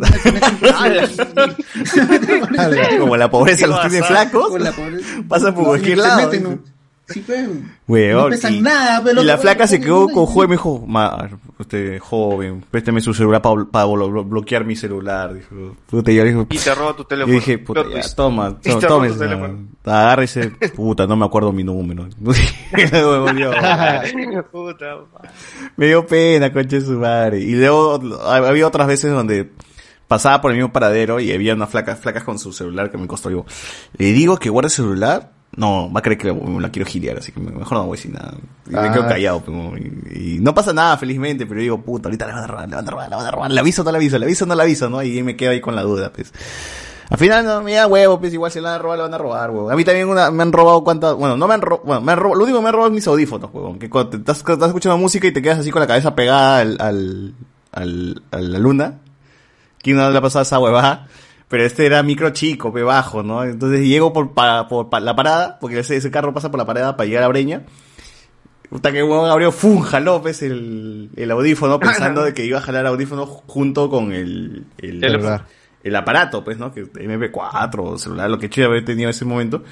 se 1.86 2.06
meten 2.06 2.40
por- 2.42 2.54
Como 3.00 3.18
la 3.18 3.30
pobreza 3.30 3.68
los 3.68 3.82
tiene 3.82 4.04
flacos, 4.06 4.50
Con 4.50 4.64
la 4.64 4.72
pobreza. 4.72 5.08
pasa 5.28 5.54
por 5.56 5.66
cualquier 5.66 5.98
lado. 6.00 6.30
Sí, 7.06 7.22
pues, 7.26 7.50
Weón, 7.86 8.24
no 8.24 8.30
pesan 8.30 8.53
y, 8.53 8.62
nada, 8.62 9.02
pero 9.03 9.22
y 9.22 9.26
la 9.26 9.38
flaca 9.38 9.68
se 9.68 9.82
quedó 9.82 10.08
con 10.08 10.26
juego 10.26 10.46
y 10.46 10.48
me 10.48 10.53
dijo, 10.56 10.86
"Ma, 10.88 11.30
usted 11.60 12.00
joven, 12.00 12.64
présteme 12.72 13.02
su 13.02 13.14
celular 13.14 13.42
para 13.42 13.86
bloquear 13.86 14.64
mi 14.64 14.76
celular. 14.78 15.34
Dijo, 15.34 15.76
puta, 15.86 16.12
y 16.12 16.16
yo 16.16 16.24
dije, 16.24 16.46
Y 16.50 16.58
te 16.58 16.74
roba 16.74 16.96
tu 16.96 17.03
yo 17.03 17.08
teléfono. 17.08 17.34
dije, 17.36 17.58
puta, 17.58 17.82
ya, 17.94 18.02
toma, 18.16 18.56
Y 18.62 18.64
te 18.64 18.69
toma, 18.69 18.80
roba 18.82 18.88
toma 18.88 19.08
tu 19.10 19.19
teléfono. 19.19 19.60
agarra 19.84 20.22
y 20.24 20.28
dice, 20.28 20.50
puta, 20.76 21.06
no 21.06 21.16
me 21.18 21.26
acuerdo 21.26 21.52
mi 21.52 21.64
número. 21.66 22.08
Y. 22.74 24.42
Puta. 24.52 24.98
Me 25.76 25.88
dio 25.88 26.06
pena, 26.08 26.52
concha 26.52 26.78
de 26.78 26.82
su 26.86 26.92
madre. 26.94 27.40
Y 27.40 27.56
luego 27.56 28.00
había 28.26 28.66
otras 28.68 28.88
veces 28.88 29.12
donde 29.12 29.52
pasaba 30.08 30.42
por 30.42 30.52
el 30.52 30.58
mismo 30.58 30.72
paradero 30.72 31.19
y 31.19 31.32
había 31.32 31.53
unas 31.53 31.69
flacas, 31.69 32.00
flacas 32.00 32.24
con 32.24 32.40
su 32.40 32.53
celular 32.53 32.90
que 32.92 32.98
me 32.98 33.08
costó. 33.08 33.30
Digo, 33.30 33.46
¿le 33.98 34.14
digo 34.14 34.38
que 34.38 34.50
guarde 34.50 34.68
el 34.68 34.72
celular? 34.72 35.32
No, 35.56 35.92
va 35.94 36.00
a 36.00 36.02
creer 36.02 36.18
que 36.18 36.34
la 36.34 36.69
quiero 36.72 36.90
gilear, 36.90 37.18
así 37.19 37.32
que 37.32 37.40
mejor 37.40 37.78
no 37.78 37.86
voy 37.86 37.96
decir 37.98 38.12
nada. 38.12 38.34
Y 38.68 38.72
me 38.72 38.80
Ah. 38.80 38.92
quedo 38.92 39.08
callado. 39.08 39.42
pero- 39.46 39.78
y, 39.78 40.36
y 40.36 40.40
no 40.40 40.53
pasa 40.56 40.74
nada, 40.74 40.98
felizmente, 40.98 41.46
pero 41.46 41.62
digo, 41.62 41.80
puta, 41.82 42.08
ahorita 42.10 42.26
le 42.26 42.34
van 42.34 42.44
a 42.44 42.48
robar, 42.48 42.69
le 42.69 42.76
van 42.76 42.88
a 42.88 42.92
robar, 42.92 43.10
le 43.10 43.16
van 43.16 43.26
a 43.28 43.32
robar. 43.32 43.52
¿Le 43.52 43.60
aviso 43.60 43.82
o 43.84 43.86
no 43.86 43.92
le 43.92 43.98
aviso? 43.98 44.18
¿Le 44.18 44.26
aviso 44.26 44.46
o 44.46 44.48
no 44.48 44.56
le 44.56 44.64
aviso? 44.64 44.90
¿no? 44.90 45.03
Y 45.03 45.22
me 45.22 45.36
quedo 45.36 45.52
ahí 45.52 45.62
con 45.62 45.76
la 45.76 45.84
duda, 45.84 46.12
pues. 46.12 46.34
Al 47.10 47.19
final, 47.19 47.46
no, 47.46 47.62
me 47.62 47.74
da 47.74 47.86
huevo, 47.86 48.19
pues 48.19 48.34
igual 48.34 48.52
se 48.52 48.62
la 48.62 48.69
van 48.72 48.80
a 48.80 48.82
robar, 48.82 48.98
le 48.98 49.03
van 49.03 49.14
a 49.14 49.18
robar, 49.19 49.52
huevo. 49.52 49.69
A 49.69 49.76
mí 49.76 49.84
también 49.84 50.08
una, 50.08 50.32
me 50.32 50.42
han 50.42 50.52
robado 50.52 50.84
cuántas, 50.84 51.14
bueno, 51.14 51.38
no 51.38 51.48
me 51.48 51.53
han 51.53 51.62
robado, 51.62 51.84
bueno, 51.86 52.02
me 52.02 52.12
han 52.14 52.18
robado, 52.18 52.36
lo 52.40 52.44
único 52.46 52.58
que 52.58 52.64
me 52.64 52.69
han 52.69 52.74
robado 52.74 52.90
es 52.90 52.96
mis 52.96 53.06
audífonos, 53.06 53.52
huevón. 53.53 53.78
Que 53.78 53.90
cuando 53.92 54.10
te 54.10 54.18
estás, 54.18 54.38
estás 54.40 54.68
escuchando 54.68 54.98
música 54.98 55.28
y 55.28 55.32
te 55.32 55.42
quedas 55.44 55.60
así 55.60 55.69
con 55.69 55.82
la 55.82 55.88
cabeza 55.88 56.16
pegada 56.16 56.58
al, 56.60 56.78
al, 56.80 57.34
al, 57.74 58.24
a 58.32 58.38
la 58.40 58.58
luna. 58.58 59.00
¿Quién 59.84 59.98
no 59.98 60.10
le 60.10 60.18
ha 60.18 60.22
pasado 60.22 60.42
esa 60.42 60.58
huevada? 60.60 61.08
Pero 61.53 61.66
este 61.66 61.86
era 61.86 62.02
micro 62.02 62.32
chico, 62.32 62.74
pe 62.74 62.82
bajo, 62.82 63.22
¿no? 63.22 63.44
Entonces 63.44 63.82
llego 63.82 64.12
por, 64.12 64.34
por 64.34 65.02
la 65.03 65.16
parada, 65.16 65.60
porque 65.60 65.78
ese, 65.78 65.96
ese 65.96 66.10
carro 66.10 66.34
pasa 66.34 66.50
por 66.50 66.58
la 66.58 66.66
parada 66.66 66.98
para 66.98 67.08
llegar 67.08 67.22
a 67.22 67.28
Breña. 67.28 67.62
Puta 68.72 68.92
que 68.92 69.03
huevón 69.03 69.30
abrió, 69.30 69.52
¡fum! 69.52 69.82
jaló 69.82 70.19
pues 70.19 70.42
el, 70.42 71.12
el 71.16 71.30
audífono 71.30 71.80
pensando 71.80 72.24
de 72.26 72.34
que 72.34 72.44
iba 72.44 72.58
a 72.58 72.62
jalar 72.62 72.88
audífono 72.88 73.28
junto 73.28 73.88
con 73.88 74.14
el, 74.14 74.66
el, 74.80 75.00
Teléfono. 75.00 75.44
el 75.84 75.96
aparato, 75.96 76.44
pues, 76.44 76.58
¿no? 76.58 76.74
Que 76.74 76.88
MP4 76.88 77.80
o 77.84 78.00
celular, 78.00 78.32
lo 78.32 78.40
que 78.40 78.50
yo 78.50 78.66
había 78.66 78.84
tenido 78.84 79.10
en 79.10 79.12
ese 79.12 79.24
momento. 79.24 79.64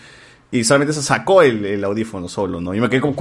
Y 0.52 0.64
solamente 0.64 0.94
se 0.94 1.02
sacó 1.02 1.42
el, 1.42 1.66
el 1.66 1.84
audífono 1.84 2.28
solo, 2.28 2.62
¿no? 2.62 2.76
Y 2.76 2.80
me 2.80 2.90
quedé 2.90 3.02
como. 3.02 3.16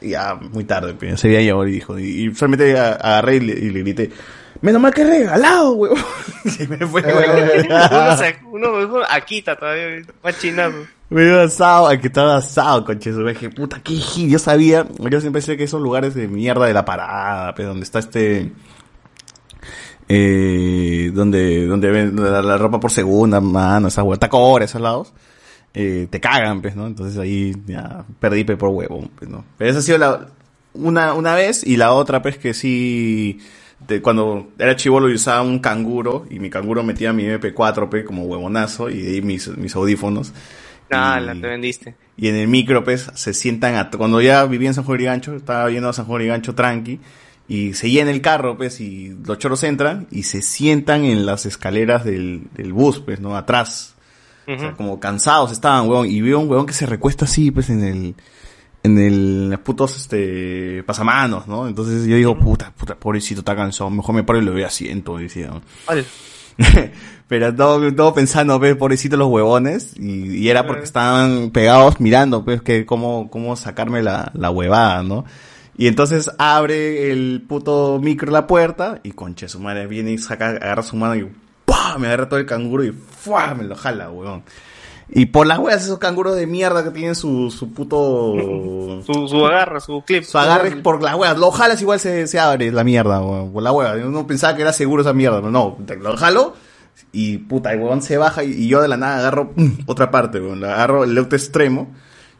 Y 0.00 0.08
ya, 0.08 0.36
muy 0.36 0.64
tarde, 0.64 0.94
pues, 0.94 1.20
se 1.20 1.28
veía 1.28 1.42
llevar 1.42 1.68
y 1.68 1.72
dijo. 1.72 1.98
Y, 1.98 2.28
y 2.28 2.34
solamente 2.34 2.78
agarré 2.78 3.36
y 3.36 3.40
le, 3.40 3.52
y 3.52 3.68
le 3.68 3.80
grité, 3.80 4.10
menos 4.62 4.80
mal 4.80 4.94
que 4.94 5.04
regalado, 5.04 5.72
huevón. 5.72 5.98
y 6.44 6.66
me 6.68 6.78
fue, 6.86 7.02
huevón. 7.02 7.66
uno, 7.68 8.16
se, 8.16 8.38
uno 8.50 8.72
mejor 8.72 9.04
Akita 9.10 9.56
todavía, 9.56 10.02
más 10.22 10.38
chinado. 10.38 10.72
Me 11.10 11.24
dio 11.24 11.42
asado, 11.42 11.88
al 11.88 12.00
que 12.00 12.06
estaba 12.06 12.36
asado, 12.36 12.86
conche, 12.86 13.12
su 13.12 13.22
dije, 13.26 13.50
puta, 13.50 13.82
qué 13.84 13.92
gil, 13.92 14.30
yo 14.30 14.38
sabía, 14.38 14.86
yo 14.98 15.20
siempre 15.20 15.42
sé 15.42 15.58
que 15.58 15.64
esos 15.64 15.82
lugares 15.82 16.14
de 16.14 16.26
mierda 16.26 16.64
de 16.64 16.72
la 16.72 16.86
parada, 16.86 17.54
pues, 17.54 17.68
donde 17.68 17.84
está 17.84 17.98
este, 17.98 18.50
eh, 20.08 21.10
donde, 21.12 21.66
donde 21.66 21.90
ven 21.90 22.16
la, 22.16 22.40
la 22.40 22.56
ropa 22.56 22.80
por 22.80 22.90
segunda 22.90 23.42
mano, 23.42 23.88
esa 23.88 24.02
hueá, 24.02 24.18
Tacora, 24.18 24.64
esos 24.64 24.80
lados, 24.80 25.12
eh, 25.74 26.06
te 26.10 26.20
cagan, 26.20 26.62
pues, 26.62 26.76
¿no? 26.76 26.86
Entonces 26.86 27.18
ahí 27.18 27.54
ya 27.66 28.04
perdí 28.18 28.44
pe 28.44 28.56
por 28.56 28.70
huevo, 28.70 29.08
pues, 29.18 29.30
¿no? 29.30 29.44
Pero 29.58 29.70
esa 29.70 29.80
ha 29.80 29.82
sido 29.82 29.98
la, 29.98 30.28
una, 30.74 31.14
una 31.14 31.34
vez, 31.34 31.62
y 31.66 31.76
la 31.76 31.92
otra, 31.92 32.22
pues, 32.22 32.38
que 32.38 32.54
sí, 32.54 33.38
de 33.88 34.00
cuando 34.02 34.48
era 34.58 34.76
chivolo 34.76 35.10
y 35.10 35.14
usaba 35.14 35.42
un 35.42 35.58
canguro, 35.58 36.26
y 36.30 36.38
mi 36.38 36.50
canguro 36.50 36.82
metía 36.82 37.12
mi 37.12 37.24
MP4, 37.24 37.88
pe, 37.88 38.04
como 38.04 38.24
huevonazo, 38.24 38.90
y 38.90 39.02
de 39.02 39.10
ahí 39.14 39.22
mis, 39.22 39.48
mis 39.56 39.74
audífonos. 39.76 40.32
Ah, 40.90 41.18
Y- 41.20 41.24
la 41.26 41.34
te 41.34 41.46
vendiste. 41.46 41.94
y 42.16 42.28
en 42.28 42.34
el 42.36 42.48
micro, 42.48 42.84
pues, 42.84 43.10
se 43.14 43.32
sientan, 43.34 43.76
a- 43.76 43.90
cuando 43.90 44.20
ya 44.20 44.44
vivía 44.44 44.68
en 44.68 44.74
San 44.74 44.84
Juan 44.84 44.98
de 44.98 45.04
Gancho, 45.04 45.34
estaba 45.36 45.70
yendo 45.70 45.88
a 45.88 45.92
San 45.92 46.04
Juan 46.06 46.20
de 46.22 46.28
Gancho 46.28 46.54
tranqui, 46.54 47.00
y 47.48 47.74
se 47.74 47.90
llena 47.90 48.10
el 48.10 48.20
carro, 48.20 48.56
pues, 48.56 48.80
y 48.80 49.16
los 49.26 49.38
choros 49.38 49.62
entran, 49.64 50.06
y 50.10 50.22
se 50.24 50.42
sientan 50.42 51.04
en 51.04 51.26
las 51.26 51.44
escaleras 51.46 52.04
del, 52.04 52.42
del 52.54 52.72
bus, 52.72 53.00
pues, 53.00 53.20
¿no? 53.20 53.36
Atrás. 53.36 53.94
O 54.46 54.58
sea, 54.58 54.72
como 54.72 54.98
cansados 54.98 55.52
estaban, 55.52 55.88
weón, 55.88 56.06
y 56.08 56.20
veo 56.20 56.38
un 56.40 56.48
weón 56.50 56.66
que 56.66 56.72
se 56.72 56.84
recuesta 56.86 57.24
así, 57.26 57.50
pues, 57.52 57.70
en 57.70 57.84
el, 57.84 58.14
en 58.82 58.98
el, 58.98 59.58
putos, 59.62 59.96
este, 59.96 60.82
pasamanos, 60.84 61.46
¿no? 61.46 61.68
Entonces 61.68 62.06
yo 62.06 62.16
digo, 62.16 62.38
puta, 62.38 62.72
puta, 62.76 62.94
pobrecito, 62.96 63.40
está 63.40 63.54
cansado, 63.54 63.90
mejor 63.90 64.14
me 64.14 64.24
paro 64.24 64.40
y 64.40 64.44
lo 64.44 64.52
doy 64.52 64.64
asiento, 64.64 65.18
decía, 65.18 65.48
¿no? 65.48 65.62
Vale. 65.86 66.04
Pero 67.28 67.54
todo, 67.54 67.94
todo 67.94 68.12
pensando, 68.12 68.58
pues, 68.58 68.76
pobrecito 68.76 69.16
los 69.16 69.28
huevones, 69.28 69.94
y, 69.96 70.36
y 70.36 70.48
era 70.50 70.66
porque 70.66 70.84
estaban 70.84 71.50
pegados 71.50 72.00
mirando, 72.00 72.44
pues, 72.44 72.60
que 72.60 72.84
cómo, 72.84 73.30
cómo 73.30 73.56
sacarme 73.56 74.02
la, 74.02 74.30
la 74.34 74.50
huevada, 74.50 75.02
¿no? 75.02 75.24
Y 75.76 75.86
entonces 75.86 76.30
abre 76.38 77.10
el 77.10 77.44
puto 77.48 77.98
micro 78.02 78.30
la 78.30 78.46
puerta, 78.46 79.00
y 79.02 79.12
conche, 79.12 79.48
su 79.48 79.60
madre 79.60 79.86
viene 79.86 80.12
y 80.12 80.18
saca, 80.18 80.48
agarra 80.48 80.82
su 80.82 80.96
mano 80.96 81.14
y 81.14 81.30
¡pah! 81.64 81.96
me 81.98 82.08
agarra 82.08 82.28
todo 82.28 82.40
el 82.40 82.46
canguro 82.46 82.84
y 82.84 82.92
¡fua! 82.92 83.54
me 83.54 83.64
lo 83.64 83.76
jala, 83.76 84.10
huevón. 84.10 84.42
Y 85.14 85.26
por 85.26 85.46
las 85.46 85.58
huevas 85.58 85.84
esos 85.84 85.98
canguros 85.98 86.36
de 86.36 86.46
mierda 86.46 86.82
que 86.82 86.90
tienen 86.90 87.14
su, 87.14 87.50
su 87.50 87.70
puto... 87.72 88.32
Su, 89.06 89.28
su 89.28 89.44
agarra, 89.46 89.80
su 89.80 90.02
clip. 90.06 90.22
Su 90.24 90.38
agarre 90.38 90.76
por 90.76 91.02
las 91.02 91.14
huevas. 91.16 91.36
Lo 91.38 91.50
jalas 91.50 91.80
igual 91.82 91.98
se, 92.00 92.26
se 92.26 92.38
abre 92.38 92.70
la 92.72 92.84
mierda, 92.84 93.20
weón. 93.20 93.52
Por 93.52 93.62
la 93.62 93.72
hueva. 93.72 93.98
Yo 93.98 94.06
no 94.10 94.26
pensaba 94.26 94.54
que 94.56 94.62
era 94.62 94.72
seguro 94.72 95.02
esa 95.02 95.12
mierda, 95.12 95.38
pero 95.38 95.50
no. 95.50 95.76
Lo 96.00 96.16
jalo 96.16 96.54
y 97.10 97.38
puta, 97.38 97.72
el 97.72 97.80
huevón 97.80 98.00
se 98.00 98.16
baja 98.16 98.44
y, 98.44 98.52
y 98.52 98.68
yo 98.68 98.80
de 98.80 98.88
la 98.88 98.96
nada 98.96 99.18
agarro 99.18 99.52
otra 99.86 100.10
parte, 100.10 100.40
weón. 100.40 100.64
Agarro 100.64 101.04
el 101.04 101.18
otro 101.18 101.36
extremo 101.36 101.88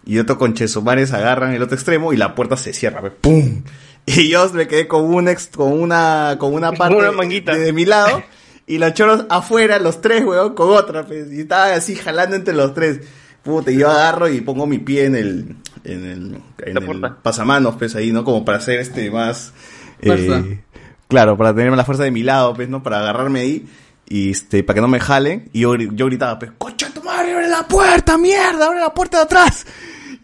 y 0.06 0.19
otro 0.19 0.38
con 0.38 0.55
chesumares 0.55 1.12
agarran 1.12 1.53
el 1.53 1.62
otro 1.62 1.74
extremo 1.74 2.12
y 2.12 2.17
la 2.17 2.35
puerta 2.35 2.56
se 2.56 2.72
cierra, 2.72 3.01
weón. 3.01 3.15
¡pum! 3.21 3.62
Y 4.06 4.28
yo 4.31 4.49
me 4.53 4.67
quedé 4.67 4.88
con 4.88 5.05
un 5.05 5.28
ex, 5.28 5.47
con 5.49 5.72
una, 5.72 6.35
con 6.38 6.55
una 6.55 6.72
parte 6.72 6.97
Una 6.97 7.12
manguita. 7.12 7.55
de, 7.55 7.60
de 7.60 7.72
mi 7.72 7.85
lado 7.85 8.22
y 8.67 8.78
los 8.78 8.95
choros 8.95 9.27
afuera, 9.28 9.78
los 9.78 10.01
tres, 10.01 10.25
weón, 10.25 10.55
con 10.55 10.71
otra, 10.71 11.05
pues. 11.05 11.33
Y 11.33 11.41
estaba 11.41 11.75
así 11.75 11.95
jalando 11.95 12.37
entre 12.37 12.55
los 12.55 12.75
tres. 12.75 13.01
Puta, 13.43 13.73
y 13.73 13.78
yo 13.78 13.91
agarro 13.91 14.28
y 14.28 14.41
pongo 14.41 14.67
mi 14.67 14.78
pie 14.78 15.07
en 15.07 15.17
el, 15.17 15.57
en 15.83 16.05
el, 16.05 16.43
en 16.65 16.77
el 16.77 17.12
pasamanos, 17.23 17.75
pues 17.77 17.97
ahí, 17.97 18.12
¿no? 18.12 18.23
Como 18.23 18.45
para 18.45 18.59
hacer 18.59 18.78
este 18.78 19.11
más, 19.11 19.53
eh, 20.01 20.61
claro, 21.09 21.37
para 21.37 21.53
tener 21.53 21.73
la 21.73 21.85
fuerza 21.85 22.05
de 22.05 22.12
mi 22.12 22.23
lado, 22.23 22.55
pues, 22.55 22.69
¿no? 22.69 22.85
Para 22.85 23.01
agarrarme 23.01 23.41
ahí. 23.41 23.67
y 24.09 24.31
este, 24.31 24.62
para 24.62 24.77
que 24.77 24.81
no 24.81 24.89
me 24.89 25.01
jalen, 25.01 25.51
y 25.53 25.62
yo 25.62 25.73
gritaba, 26.07 26.39
pues, 26.39 26.53
concha 26.57 26.89
tu 26.91 27.03
madre, 27.03 27.33
abre 27.33 27.49
la 27.49 27.67
puerta, 27.67 28.17
mierda, 28.17 28.67
abre 28.67 28.78
la 28.78 28.95
puerta 28.95 29.17
de 29.17 29.23
atrás. 29.25 29.67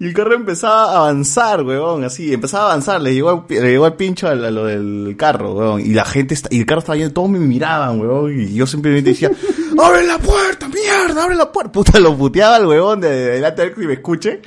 Y 0.01 0.07
el 0.07 0.15
carro 0.15 0.35
empezaba 0.35 0.93
a 0.93 0.97
avanzar, 0.99 1.63
weón, 1.65 2.05
así, 2.05 2.33
empezaba 2.33 2.65
a 2.65 2.67
avanzar, 2.69 3.01
le 3.03 3.13
llegó, 3.15 3.45
le 3.49 3.61
llegó 3.71 3.85
al 3.85 3.95
pincho 3.97 4.29
a, 4.29 4.35
lo 4.37 4.65
del 4.67 5.17
carro, 5.19 5.55
weón, 5.55 5.81
y 5.81 5.89
la 5.89 6.05
gente, 6.05 6.35
está- 6.35 6.49
y 6.53 6.61
el 6.61 6.67
carro 6.67 6.79
estaba 6.81 6.97
lleno, 6.97 7.11
todos 7.13 7.29
me 7.29 7.41
miraban, 7.41 8.01
weón, 8.01 8.41
y 8.41 8.55
yo 8.55 8.65
simplemente 8.67 9.11
decía, 9.11 9.31
abre 9.83 10.07
la 10.07 10.19
puerta, 10.19 10.69
mierda, 10.69 11.25
abre 11.25 11.35
la 11.35 11.51
puerta. 11.51 11.73
Puta, 11.73 11.99
lo 11.99 12.17
puteaba 12.17 12.57
al 12.57 12.67
weón 12.67 13.01
de, 13.01 13.11
de 13.11 13.31
delante 13.33 13.63
de 13.63 13.69
él 13.69 13.75
que 13.75 13.87
me 13.87 13.93
escuche. 13.95 14.41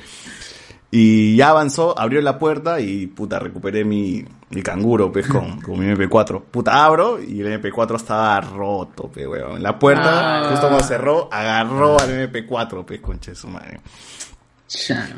Y 0.94 1.36
ya 1.36 1.48
avanzó, 1.50 1.98
abrió 1.98 2.20
la 2.20 2.38
puerta 2.38 2.78
y 2.80 3.06
puta, 3.06 3.38
recuperé 3.38 3.82
mi, 3.82 4.22
mi 4.50 4.62
canguro, 4.62 5.10
pues, 5.10 5.26
con, 5.26 5.58
con 5.62 5.78
mi 5.80 5.86
MP4. 5.86 6.42
Puta, 6.50 6.84
abro 6.84 7.18
y 7.22 7.40
el 7.40 7.60
MP4 7.62 7.96
estaba 7.96 8.38
roto, 8.42 9.10
pues, 9.12 9.26
weón. 9.26 9.62
La 9.62 9.78
puerta, 9.78 10.44
Ah. 10.44 10.50
justo 10.50 10.66
cuando 10.68 10.84
cerró, 10.86 11.28
agarró 11.32 11.98
al 11.98 12.10
MP4, 12.30 12.84
pues, 12.84 13.00
concha 13.00 13.30
de 13.30 13.36
su 13.36 13.48
madre. 13.48 13.80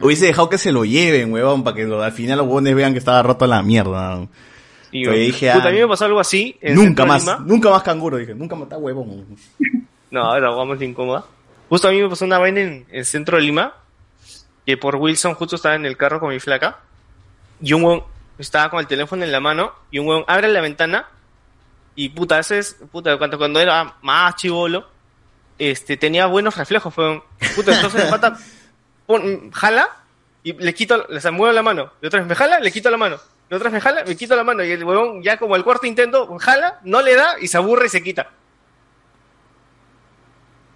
Hubiese 0.01 0.27
dejado 0.27 0.49
que 0.49 0.59
se 0.59 0.73
lo 0.73 0.85
lleven, 0.85 1.33
weón, 1.33 1.63
para 1.65 1.77
que 1.77 1.85
lo- 1.85 2.03
al 2.03 2.13
final 2.13 2.39
los 2.39 2.47
huevones 2.47 2.75
vean 2.75 2.93
que 2.93 2.99
estaba 2.99 3.23
roto 3.23 3.45
a 3.45 3.49
la 3.49 3.63
mierda. 3.63 4.27
Y 4.91 5.05
Pero 5.05 5.17
yo, 5.17 5.23
dije, 5.23 5.53
puta, 5.53 5.65
ah, 5.67 5.69
a 5.69 5.73
mí 5.73 5.79
me 5.79 5.89
pasó 5.89 6.05
algo 6.05 6.21
así. 6.21 6.57
en 6.61 6.75
nunca 6.77 7.05
más, 7.05 7.23
Lima. 7.25 7.39
nunca 7.45 7.71
más 7.71 7.83
canguro, 7.83 8.17
dije, 8.17 8.35
nunca 8.35 8.55
más 8.55 8.65
está 8.65 8.79
huevón. 8.79 9.27
No, 10.11 10.23
ahora 10.23 10.51
vamos 10.51 10.81
incómoda. 10.83 11.25
Justo 11.69 11.89
a 11.89 11.91
mí 11.91 12.01
me 12.01 12.09
pasó 12.09 12.25
una 12.25 12.39
vaina 12.39 12.61
en 12.61 12.87
el 12.91 13.05
centro 13.05 13.37
de 13.37 13.43
Lima, 13.43 13.75
que 14.67 14.77
por 14.77 14.97
Wilson 14.97 15.35
justo 15.35 15.57
estaba 15.57 15.75
en 15.75 15.85
el 15.87 15.97
carro 15.97 16.21
con 16.21 16.31
mi 16.31 16.39
flaca, 16.39 16.79
y 17.61 17.73
un 17.73 17.83
huevón 17.83 18.05
estaba 18.39 18.71
con 18.71 18.81
el 18.81 18.87
teléfono 18.87 19.25
en 19.25 19.33
la 19.33 19.41
mano, 19.41 19.73
y 19.91 19.99
un 19.99 20.07
huevón 20.07 20.25
abre 20.29 20.49
la 20.49 20.61
ventana, 20.61 21.07
y 21.97 22.11
puta, 22.11 22.37
a 22.37 22.39
veces, 22.39 22.77
puta, 22.93 23.17
cuando, 23.19 23.39
cuando 23.39 23.59
era 23.61 23.97
más 24.03 24.37
chivolo, 24.37 24.87
este, 25.59 25.97
tenía 25.97 26.27
buenos 26.27 26.57
reflejos, 26.57 26.93
fue 26.95 27.21
puta, 27.57 27.75
entonces 27.75 28.05
el 28.05 28.11
pata 28.11 28.37
pon- 29.07 29.51
jala, 29.53 29.89
y 30.43 30.53
le 30.53 30.75
quito, 30.75 31.07
le 31.09 31.31
muevo 31.31 31.53
la 31.53 31.63
mano, 31.63 31.93
y 32.03 32.07
otra 32.07 32.21
vez 32.21 32.29
me 32.29 32.35
jala, 32.35 32.61
le 32.61 32.71
quito 32.71 32.91
la 32.91 32.97
mano, 32.97 33.17
y 33.51 33.55
otra 33.55 33.65
vez 33.71 33.75
me 33.75 33.81
jala, 33.81 34.05
me 34.05 34.17
quito 34.17 34.37
la 34.37 34.45
mano, 34.45 34.63
y 34.65 34.71
el 34.73 34.85
huevón 34.85 35.23
ya 35.23 35.37
como 35.39 35.57
el 35.57 35.65
cuarto 35.65 35.87
intento, 35.87 36.37
jala, 36.39 36.81
no 36.85 37.01
le 37.03 37.15
da, 37.15 37.37
y 37.41 37.49
se 37.49 37.57
aburre 37.57 37.87
y 37.87 37.91
se 37.91 38.03
quita. 38.03 38.29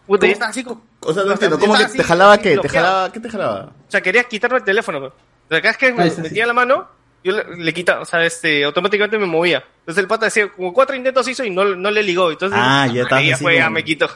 Puta, 0.06 0.26
y 0.26 0.30
estaba 0.30 0.50
así 0.50 0.64
como... 0.64 0.82
O 1.00 1.12
sea, 1.12 1.22
no 1.24 1.32
entiendo, 1.32 1.58
¿cómo 1.58 1.76
que 1.76 1.84
te 1.84 2.02
jalaba 2.02 2.38
qué? 2.38 2.56
¿Te 2.58 2.68
jalaba, 2.68 3.12
qué 3.12 3.20
te 3.20 3.28
jalaba? 3.28 3.60
O 3.86 3.90
sea, 3.90 4.00
querías 4.00 4.26
quitarme 4.26 4.56
el 4.58 4.64
teléfono. 4.64 5.00
pues. 5.00 5.12
O 5.12 5.48
sea, 5.50 5.60
cada 5.60 5.68
vez 5.70 5.76
que 5.76 5.92
me 5.92 6.02
Ah, 6.04 6.10
sí, 6.10 6.20
metía 6.22 6.46
la 6.46 6.54
mano, 6.54 6.88
yo 7.22 7.32
le, 7.32 7.56
le 7.56 7.74
quitaba, 7.74 8.00
o 8.00 8.04
sea, 8.06 8.24
este, 8.24 8.64
automáticamente 8.64 9.18
me 9.18 9.26
movía. 9.26 9.62
Entonces 9.80 10.02
el 10.02 10.08
pata 10.08 10.24
decía, 10.26 10.48
como 10.50 10.72
cuatro 10.72 10.96
intentos 10.96 11.28
hizo 11.28 11.44
y 11.44 11.50
no, 11.50 11.64
no 11.64 11.90
le 11.90 12.02
ligó. 12.02 12.30
Entonces, 12.30 12.58
Ah, 12.60 12.86
ya 12.86 13.04
ahí 13.10 13.30
ya 13.30 13.52
ya 13.52 13.70
me 13.70 13.84
quito. 13.84 14.08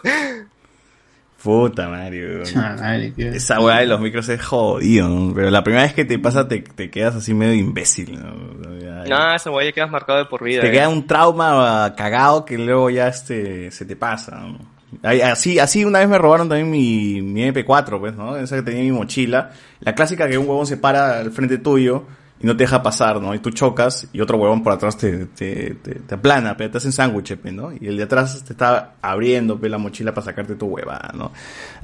Puta 1.43 1.89
madre, 1.89 2.37
weón. 2.45 3.35
Esa 3.35 3.61
weá 3.61 3.79
de 3.79 3.87
los 3.87 4.01
micros 4.01 4.29
es 4.29 4.41
jodido, 4.43 5.09
¿no? 5.09 5.35
Pero 5.35 5.51
la 5.51 5.65
primera 5.65 5.83
vez 5.83 5.93
que 5.95 6.05
te 6.05 6.19
pasa 6.19 6.47
te, 6.47 6.61
te 6.61 6.91
quedas 6.91 7.17
así 7.17 7.35
medio 7.35 7.55
imbécil, 7.55 8.19
¿no? 8.21 8.79
Ya- 8.79 9.05
No, 9.09 9.35
esa 9.35 9.51
guay 9.51 9.67
ya 9.67 9.73
quedas 9.73 9.91
marcado 9.91 10.21
de 10.21 10.25
por 10.27 10.45
vida. 10.45 10.61
te 10.61 10.69
eh. 10.69 10.71
queda 10.73 10.89
un 10.89 11.07
trauma 11.07 11.85
ah, 11.87 11.95
cagado 11.97 12.45
que 12.45 12.57
luego 12.59 12.91
ya 12.91 13.09
este 13.09 13.71
se 13.73 13.85
te 13.85 13.97
pasa. 13.97 14.39
¿no? 14.39 14.59
Así, 15.03 15.59
así 15.59 15.85
una 15.85 15.99
vez 16.01 16.09
me 16.09 16.19
robaron 16.19 16.49
también 16.49 16.71
mi, 16.71 17.23
mi 17.23 17.43
MP4, 17.51 17.99
pues, 17.99 18.15
¿no? 18.15 18.37
Esa 18.37 18.57
que 18.57 18.63
tenía 18.63 18.81
en 18.83 18.87
mi 18.93 18.93
mochila. 18.93 19.51
La 19.81 19.95
clásica 19.95 20.29
que 20.29 20.39
un 20.39 20.49
huevón 20.49 20.67
se 20.67 20.77
para 20.77 21.19
al 21.19 21.33
frente 21.33 21.59
tuyo 21.59 22.05
y 22.43 22.47
no 22.47 22.57
te 22.57 22.65
deja 22.65 22.83
pasar, 22.83 23.21
¿no? 23.21 23.35
Y 23.35 23.39
tú 23.39 23.51
chocas 23.51 24.09
y 24.13 24.21
otro 24.21 24.37
huevón 24.37 24.65
por 24.65 24.73
atrás 24.73 24.97
te, 24.97 25.27
te, 25.27 25.77
te, 25.77 25.95
te 25.95 26.15
aplana, 26.15 26.57
pero 26.57 26.73
te 26.73 26.79
hacen 26.79 26.91
sándwich, 26.91 27.39
¿no? 27.45 27.73
Y 27.73 27.87
el 27.87 27.97
de 27.97 28.03
atrás 28.03 28.43
te 28.45 28.53
está 28.53 28.95
abriendo, 29.01 29.61
pe, 29.61 29.69
la 29.69 29.79
mochila 29.79 30.13
para 30.13 30.25
sacarte 30.25 30.57
tu 30.57 30.67
hueva, 30.67 31.13
¿no? 31.15 31.31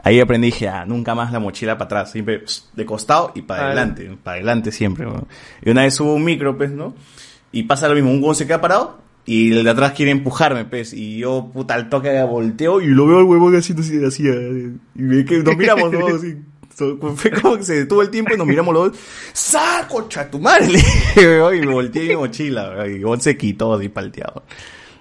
Ahí 0.02 0.18
aprendí, 0.18 0.48
dije, 0.48 0.68
ah, 0.68 0.84
nunca 0.84 1.14
más 1.14 1.32
la 1.32 1.38
mochila 1.38 1.78
para 1.78 1.86
atrás, 1.86 2.10
siempre 2.10 2.40
pss, 2.40 2.70
de 2.74 2.84
costado 2.84 3.30
y 3.36 3.42
para 3.42 3.66
adelante, 3.66 4.18
para 4.22 4.36
adelante 4.36 4.72
siempre, 4.72 5.06
¿no? 5.06 5.28
Y 5.62 5.70
una 5.70 5.82
vez 5.82 5.94
subo 5.94 6.14
un 6.14 6.24
micro, 6.24 6.56
pues, 6.56 6.72
¿no? 6.72 6.94
Y 7.52 7.62
pasa 7.62 7.88
lo 7.88 7.94
mismo, 7.94 8.10
un 8.10 8.18
huevón 8.18 8.34
se 8.34 8.46
queda 8.46 8.60
parado 8.60 8.98
y 9.26 9.52
el 9.52 9.62
de 9.62 9.70
atrás 9.70 9.92
quiere 9.92 10.10
empujarme, 10.10 10.64
pues, 10.64 10.92
y 10.92 11.18
yo, 11.18 11.50
puta, 11.52 11.74
al 11.74 11.88
toque 11.88 12.20
volteo 12.24 12.80
y 12.80 12.86
lo 12.88 13.06
veo 13.06 13.18
al 13.18 13.24
huevón 13.24 13.54
haciendo 13.54 13.82
así, 13.82 14.04
así, 14.04 14.26
eh, 14.26 14.72
y 14.96 15.02
me 15.02 15.24
que 15.24 15.38
nos 15.38 15.56
miramos, 15.56 15.92
¿no? 15.92 16.06
Así, 16.16 16.36
fue 17.16 17.30
como 17.30 17.56
que 17.56 17.64
se 17.64 17.74
detuvo 17.74 18.02
el 18.02 18.10
tiempo 18.10 18.34
y 18.34 18.38
nos 18.38 18.46
miramos 18.46 18.72
los 18.74 18.92
dos, 18.92 19.00
¡saco, 19.32 20.08
weón, 21.14 21.56
y 21.56 21.66
me 21.66 21.72
volteé 21.72 22.08
mi 22.08 22.16
mochila, 22.16 22.86
y 22.86 23.02
huevón 23.02 23.20
se 23.20 23.36
quitó 23.36 23.74
así 23.74 23.88
palteado. 23.88 24.42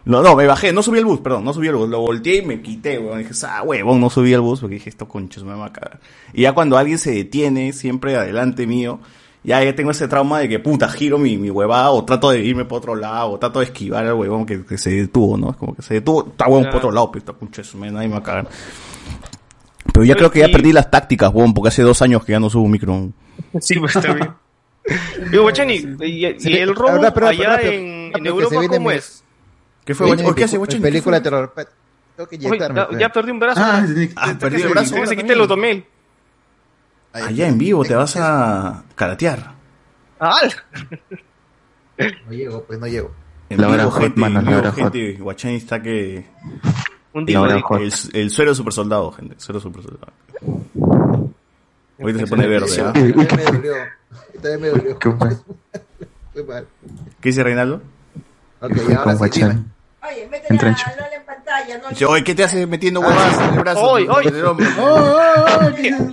No, 0.06 0.22
no, 0.24 0.38
me 0.38 0.48
bajé, 0.48 0.72
no 0.72 0.82
subí 0.82 1.00
al 1.00 1.06
bus, 1.06 1.20
perdón, 1.20 1.44
no 1.44 1.54
subí 1.54 1.68
al 1.68 1.76
bus, 1.76 1.90
lo 1.90 2.00
volteé 2.00 2.38
y 2.38 2.42
me 2.42 2.62
quité, 2.62 2.98
weón. 2.98 3.20
Dije, 3.20 3.34
ah, 3.46 3.62
huevón, 3.64 4.00
no 4.00 4.10
subí 4.10 4.34
al 4.34 4.40
bus 4.40 4.62
porque 4.62 4.76
dije, 4.76 4.90
esto 4.90 5.06
conchos 5.08 5.44
me 5.44 5.54
va 5.54 5.66
a 5.66 5.74
cagar. 5.74 6.00
Y 6.34 6.44
ya 6.44 6.54
cuando 6.54 6.78
alguien 6.78 6.98
se 6.98 7.12
detiene, 7.12 7.74
siempre 7.74 8.16
adelante 8.16 8.66
mío, 8.68 9.00
ya, 9.44 9.62
ya 9.62 9.76
tengo 9.76 9.92
ese 9.92 10.08
trauma 10.08 10.40
de 10.40 10.48
que 10.48 10.60
puta, 10.60 10.88
giro 10.88 11.18
mi, 11.18 11.38
mi 11.38 11.50
huevada 11.50 11.92
o 11.92 12.06
trato 12.06 12.30
de 12.30 12.40
irme 12.40 12.64
por 12.64 12.78
otro 12.78 12.96
lado 12.96 13.32
o 13.32 13.38
trato 13.38 13.60
de 13.60 13.66
esquivar 13.66 14.06
al 14.06 14.14
huevón 14.14 14.46
que, 14.46 14.64
que 14.66 14.78
se 14.78 14.92
detuvo, 14.92 15.38
¿no? 15.38 15.50
Es 15.52 15.58
como 15.58 15.76
que 15.76 15.82
se 15.82 15.96
detuvo, 15.96 16.28
está 16.30 16.46
huevón 16.46 16.64
por 16.64 16.72
Claro. 16.72 16.78
otro 16.88 16.92
lado, 16.92 17.12
pero 17.12 17.20
está 17.20 17.34
conchos, 17.34 17.76
nadie 17.76 18.08
me 18.08 18.14
va 18.14 18.18
a 18.20 18.24
cagar. 18.24 18.48
Pero 19.98 20.06
ya 20.06 20.16
creo 20.16 20.30
que 20.32 20.40
ya 20.40 20.48
perdí 20.50 20.72
las 20.74 20.92
tácticas, 20.92 21.34
huevón, 21.34 21.54
porque 21.56 21.70
hace 21.70 21.82
dos 21.82 22.02
años 22.04 22.24
que 22.24 22.34
ya 22.34 22.40
no 22.40 22.50
subo 22.52 22.64
un 22.66 22.72
micro. 22.72 23.10
Sí, 23.60 23.80
pues 23.80 23.96
está 23.96 24.14
bien. 24.14 24.30
Digo, 25.32 25.42
Guachani, 25.44 25.74
y, 26.02 26.26
y 26.28 26.58
el 26.58 26.76
robo 26.76 26.90
Ahora, 26.90 27.14
perdón, 27.14 27.30
allá 27.32 27.58
perdón, 27.58 27.74
en, 27.74 28.12
en 28.16 28.22
se 28.24 28.28
Europa, 28.30 28.56
¿cómo 28.68 28.90
mi- 28.90 28.96
es? 28.96 29.24
¿Qué 29.84 29.96
fue, 29.96 30.06
Guachani? 30.08 30.34
¿Qué 30.36 30.44
hace, 30.44 30.58
Guachani? 30.58 30.82
película 30.84 31.18
de 31.18 31.24
terror. 31.24 31.54
Tengo 32.16 32.30
que 32.30 32.36
inyectarme. 32.36 32.80
ya, 32.80 32.88
pe. 32.90 33.00
ya 33.00 33.10
perdí 33.10 33.32
un 33.32 33.40
brazo. 33.40 33.62
Ah, 33.64 33.86
Ah, 34.16 34.36
perdí 34.40 34.62
el 34.62 34.70
brazo 34.70 35.06
se 35.06 35.16
quite 35.18 35.34
el 35.34 35.42
otomel. 35.42 35.84
Allá 37.14 37.48
en 37.48 37.58
vivo 37.58 37.84
te 37.84 37.96
vas 37.96 38.16
a 38.18 38.84
karatear. 38.96 39.54
¡Ah! 40.20 40.38
No 41.98 42.32
llego, 42.32 42.64
pues 42.64 42.80
no 42.80 42.86
llego. 42.88 43.12
En 43.50 43.60
La 43.62 43.68
hora 43.70 43.78
vivo, 43.86 43.92
hot, 43.92 44.02
gente, 44.04 44.20
mano, 44.20 44.40
en 44.42 44.46
la 44.46 44.58
hora 44.58 44.72
hot. 44.72 44.76
gente, 44.94 45.14
Guachani 45.14 45.56
está 45.56 45.82
que... 45.82 46.26
Un 47.18 47.26
La 47.26 47.62
hot. 47.62 47.82
el, 47.82 47.94
el 48.14 48.30
suero 48.30 48.54
super 48.54 48.74
soldado, 48.74 49.12
gente, 49.12 49.36
suero 49.40 49.60
super 49.60 49.82
soldado. 49.84 50.14
Ahorita 52.00 52.20
se 52.20 52.28
pone 52.28 52.48
verde, 52.48 52.82
¿ah? 52.82 52.94
También 52.94 53.16
me 53.28 53.44
dolió. 53.44 53.74
También 54.42 54.62
me 54.62 54.68
dolió. 54.70 55.00
Qué 55.00 55.10
mal. 55.20 56.68
¿Qué 57.20 57.30
dice 57.30 57.44
Reinaldo? 57.44 57.82
Ok, 58.62 58.72
ahora 58.72 58.78
sí, 58.78 58.86
dime. 58.96 59.16
Guachani. 59.16 59.66
Entra 60.50 60.70
en 60.70 60.76
shock. 60.76 60.94
Dice, 61.90 62.06
oye, 62.06 62.24
¿qué 62.24 62.36
te 62.36 62.44
haces 62.44 62.68
metiendo 62.68 63.00
huevas 63.00 63.40
en 63.42 63.54
el 63.56 63.60
brazo? 63.62 63.82
Oy, 63.82 64.08
oy. 64.08 64.26
Del 64.30 64.46
hombre? 64.46 64.68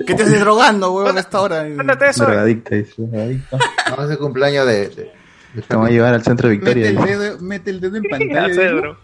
¿Qué 0.06 0.14
te 0.14 0.22
haces 0.22 0.40
drogando, 0.40 0.92
huevón, 0.92 1.16
a 1.16 1.20
esta 1.20 1.40
hora? 1.40 1.64
Drogadicta, 1.64 2.76
dice, 2.76 2.94
drogadicta. 2.96 3.58
No, 3.96 4.04
es 4.04 4.10
el 4.10 4.18
cumpleaños 4.18 4.66
de... 4.66 4.88
Te 4.88 5.62
vamos 5.68 5.88
a 5.88 5.92
llevar 5.92 6.14
al 6.14 6.22
centro 6.24 6.48
de 6.48 6.56
Mete 6.56 6.74
Victoria. 6.74 6.88
el 6.88 6.96
dice. 6.96 7.18
dedo, 7.18 7.38
mete 7.40 7.70
el 7.70 7.80
dedo 7.80 7.96
en 7.96 8.02
pantalla. 8.04 8.96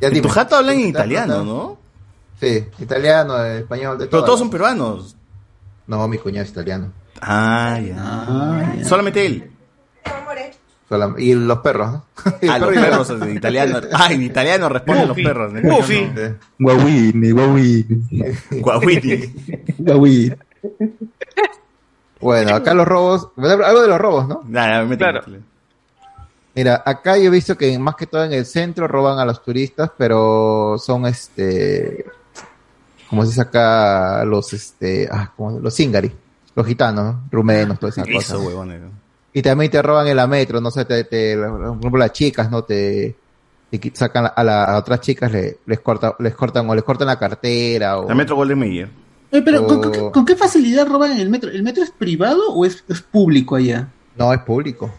Ya 0.00 0.08
En 0.08 0.22
tu 0.22 0.28
jato 0.28 0.56
hablan 0.56 0.74
en 0.80 0.88
italiano, 0.88 1.44
¿no? 1.44 1.78
Sí, 2.40 2.64
italiano, 2.78 3.42
español, 3.44 3.98
de 3.98 4.04
todo. 4.06 4.10
Pero 4.10 4.24
todos 4.24 4.38
son 4.38 4.50
peruanos. 4.50 5.16
No, 5.86 6.06
mi 6.08 6.18
cuñado 6.18 6.44
es 6.44 6.50
italiano. 6.50 6.92
Ah, 7.20 7.80
ya. 7.82 8.84
Solamente 8.84 9.24
él. 9.24 9.50
Solam- 10.88 11.18
Y 11.18 11.34
los 11.34 11.58
perros, 11.58 11.92
¿no? 11.92 12.04
Ah, 12.48 12.58
los 12.58 12.70
perros 12.70 13.10
en 13.10 13.36
italiano. 13.36 13.80
Ah, 13.92 14.08
en 14.12 14.22
italiano 14.22 14.68
responden 14.68 15.08
los 15.08 15.16
perros. 15.16 15.52
Buffy. 15.62 16.10
guauini. 16.58 17.28
no. 17.32 18.24
Guauiti. 18.60 19.34
Guauini. 19.78 20.32
Bueno, 22.20 22.54
acá 22.54 22.72
los 22.74 22.86
robos, 22.86 23.28
algo 23.36 23.82
de 23.82 23.88
los 23.88 23.98
robos, 23.98 24.28
¿no? 24.28 24.42
Nada, 24.46 24.84
me. 24.84 24.96
Claro. 24.96 25.22
Mira, 26.56 26.82
acá 26.86 27.16
yo 27.18 27.24
he 27.24 27.30
visto 27.30 27.56
que 27.56 27.78
más 27.78 27.94
que 27.96 28.06
todo 28.06 28.24
en 28.24 28.32
el 28.32 28.46
centro 28.46 28.88
roban 28.88 29.18
a 29.18 29.24
los 29.26 29.42
turistas, 29.44 29.90
pero 29.96 30.76
son 30.78 31.04
este, 31.06 32.06
como 33.10 33.22
se 33.22 33.28
dice 33.28 33.42
acá, 33.42 34.24
los 34.24 34.52
este, 34.54 35.06
ah, 35.12 35.30
¿cómo? 35.36 35.60
los 35.60 35.76
zingari, 35.76 36.10
los 36.54 36.66
gitanos, 36.66 37.04
¿no? 37.04 37.22
rumenos, 37.30 37.78
todas 37.78 37.98
esas 37.98 38.08
Eso, 38.08 38.16
cosas. 38.16 38.38
huevones. 38.38 38.80
Y 39.34 39.42
también 39.42 39.70
te 39.70 39.82
roban 39.82 40.06
en 40.08 40.16
la 40.16 40.26
metro, 40.26 40.58
no 40.62 40.70
sé, 40.70 40.86
te, 40.86 41.04
te- 41.04 41.36
por 41.36 41.60
ejemplo 41.78 41.98
las 41.98 42.12
chicas, 42.12 42.50
¿no? 42.50 42.64
Te, 42.64 43.14
te 43.70 43.92
sacan 43.92 44.30
a, 44.34 44.42
la- 44.42 44.64
a 44.64 44.78
otras 44.78 45.00
chicas, 45.02 45.30
le- 45.30 45.58
les 45.66 45.80
corta, 45.80 46.16
les 46.20 46.34
cortan 46.34 46.68
o 46.70 46.74
les 46.74 46.82
cortan 46.84 47.06
la 47.08 47.18
cartera 47.18 47.98
o 47.98 48.08
La 48.08 48.14
Metro 48.14 48.34
Golden 48.34 48.58
Mayer. 48.58 48.88
Oye, 49.30 49.42
pero 49.42 49.66
¿con, 49.66 49.76
O- 49.76 49.90
con- 49.92 50.10
con 50.10 50.24
qué 50.24 50.36
facilidad 50.36 50.86
roban 50.88 51.12
en 51.12 51.18
el 51.20 51.28
metro? 51.28 51.50
¿El 51.50 51.62
metro 51.62 51.82
es 51.82 51.90
privado 51.90 52.50
o 52.54 52.64
es, 52.64 52.82
es 52.88 53.02
público 53.02 53.56
allá? 53.56 53.88
no 54.16 54.32
es 54.32 54.40
público. 54.40 54.90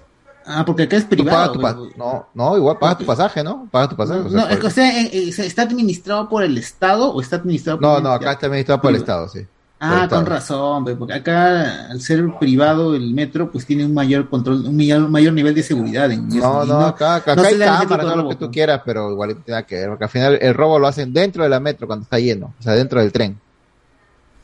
Ah, 0.50 0.64
porque 0.66 0.84
acá 0.84 0.96
es 0.96 1.04
Tú 1.04 1.10
privado. 1.10 1.52
tu 1.52 1.60
pa- 1.60 1.74
pero- 1.74 1.90
no, 1.98 2.28
no, 2.34 2.58
igual 2.58 2.78
pagas 2.80 3.00
tu 3.00 3.06
pasaje, 3.06 3.44
¿no? 3.44 3.68
Pagas 3.70 3.90
tu 3.90 3.96
pasaje. 3.98 4.22
o 4.22 4.30
sea, 4.30 4.40
No, 4.42 4.48
es 4.48 4.60
que, 4.60 4.68
o 4.68 4.70
sea, 4.70 5.02
eh, 5.02 5.10
eh, 5.12 5.34
¿está 5.40 5.64
administrado 5.64 6.30
por 6.30 6.42
el 6.44 6.58
Estado 6.58 7.12
o 7.12 7.20
está 7.22 7.36
administrado 7.36 7.80
por 7.80 7.88
no, 7.90 8.00
no, 8.00 8.12
acá 8.12 8.32
está 8.32 8.48
administrado 8.48 8.82
por 8.82 8.92
el 8.92 8.98
Estado, 8.98 9.28
sí. 9.28 9.46
Ah, 9.80 10.08
con 10.10 10.26
razón, 10.26 10.86
porque 10.98 11.14
acá 11.14 11.90
al 11.92 12.02
ser 12.02 12.26
privado 12.40 12.96
el 12.96 13.14
metro, 13.14 13.52
pues 13.52 13.64
tiene 13.66 13.86
un 13.86 13.94
mayor 13.94 14.28
control, 14.28 14.66
un 14.66 14.76
mayor, 14.76 15.08
mayor 15.08 15.34
nivel 15.34 15.54
de 15.54 15.62
seguridad. 15.62 16.10
En 16.12 16.28
No, 16.30 16.66
no, 16.66 16.80
acá, 16.80 17.16
acá 17.16 17.36
no 17.36 17.44
hay 17.44 17.58
de 17.58 17.66
todo 17.86 18.16
lo 18.16 18.30
que 18.30 18.36
tú 18.38 18.50
quieras, 18.50 18.82
pero 18.84 19.12
igual 19.12 19.36
tiene 19.46 19.64
que 19.66 19.76
ver, 19.76 19.90
porque 19.90 20.06
al 20.06 20.10
final 20.10 20.40
el 20.42 20.54
robo 20.56 20.80
lo 20.80 20.88
hacen 20.88 21.14
dentro 21.14 21.44
de 21.44 21.50
la 21.50 21.60
metro 21.60 21.86
cuando 21.86 22.04
está 22.04 22.18
lleno, 22.18 22.54
o 22.60 22.64
sea, 22.64 22.74
dentro 22.74 23.00
del 23.00 23.12
tren. 23.12 23.40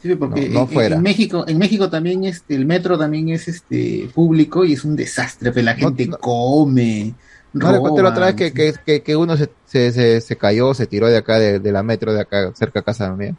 Sí, 0.03 0.15
porque 0.15 0.49
No, 0.49 0.67
fuera. 0.67 0.97
En, 0.97 1.01
México, 1.01 1.45
en 1.47 1.57
México 1.57 1.89
también 1.89 2.25
este, 2.25 2.55
el 2.55 2.65
metro 2.65 2.97
también 2.97 3.29
es 3.29 3.47
este 3.47 4.09
público 4.13 4.65
y 4.65 4.73
es 4.73 4.83
un 4.83 4.97
desastre, 4.97 5.53
pero 5.53 5.63
la 5.63 5.75
gente 5.75 6.09
come. 6.19 7.13
No, 7.53 7.71
le 7.71 7.79
conté 7.79 8.03
la 8.03 8.09
otra 8.09 8.25
vez 8.25 8.35
que, 8.35 8.51
que, 8.51 8.73
que, 8.85 9.01
que 9.01 9.15
uno 9.15 9.37
se, 9.37 9.49
se, 9.65 9.93
se, 9.93 10.19
se 10.19 10.35
cayó, 10.35 10.73
se 10.73 10.87
tiró 10.87 11.07
de 11.07 11.15
acá, 11.15 11.39
de, 11.39 11.59
de 11.59 11.71
la 11.71 11.83
metro 11.83 12.13
de 12.13 12.19
acá, 12.19 12.51
cerca 12.53 12.81
de 12.81 12.83
casa 12.83 13.13
mía. 13.13 13.33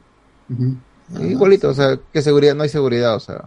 Igualito, 1.20 1.68
o 1.68 1.74
sea, 1.74 1.98
que 2.10 2.22
seguridad, 2.22 2.54
no 2.54 2.62
hay 2.62 2.70
seguridad, 2.70 3.14
o 3.14 3.20
sea. 3.20 3.44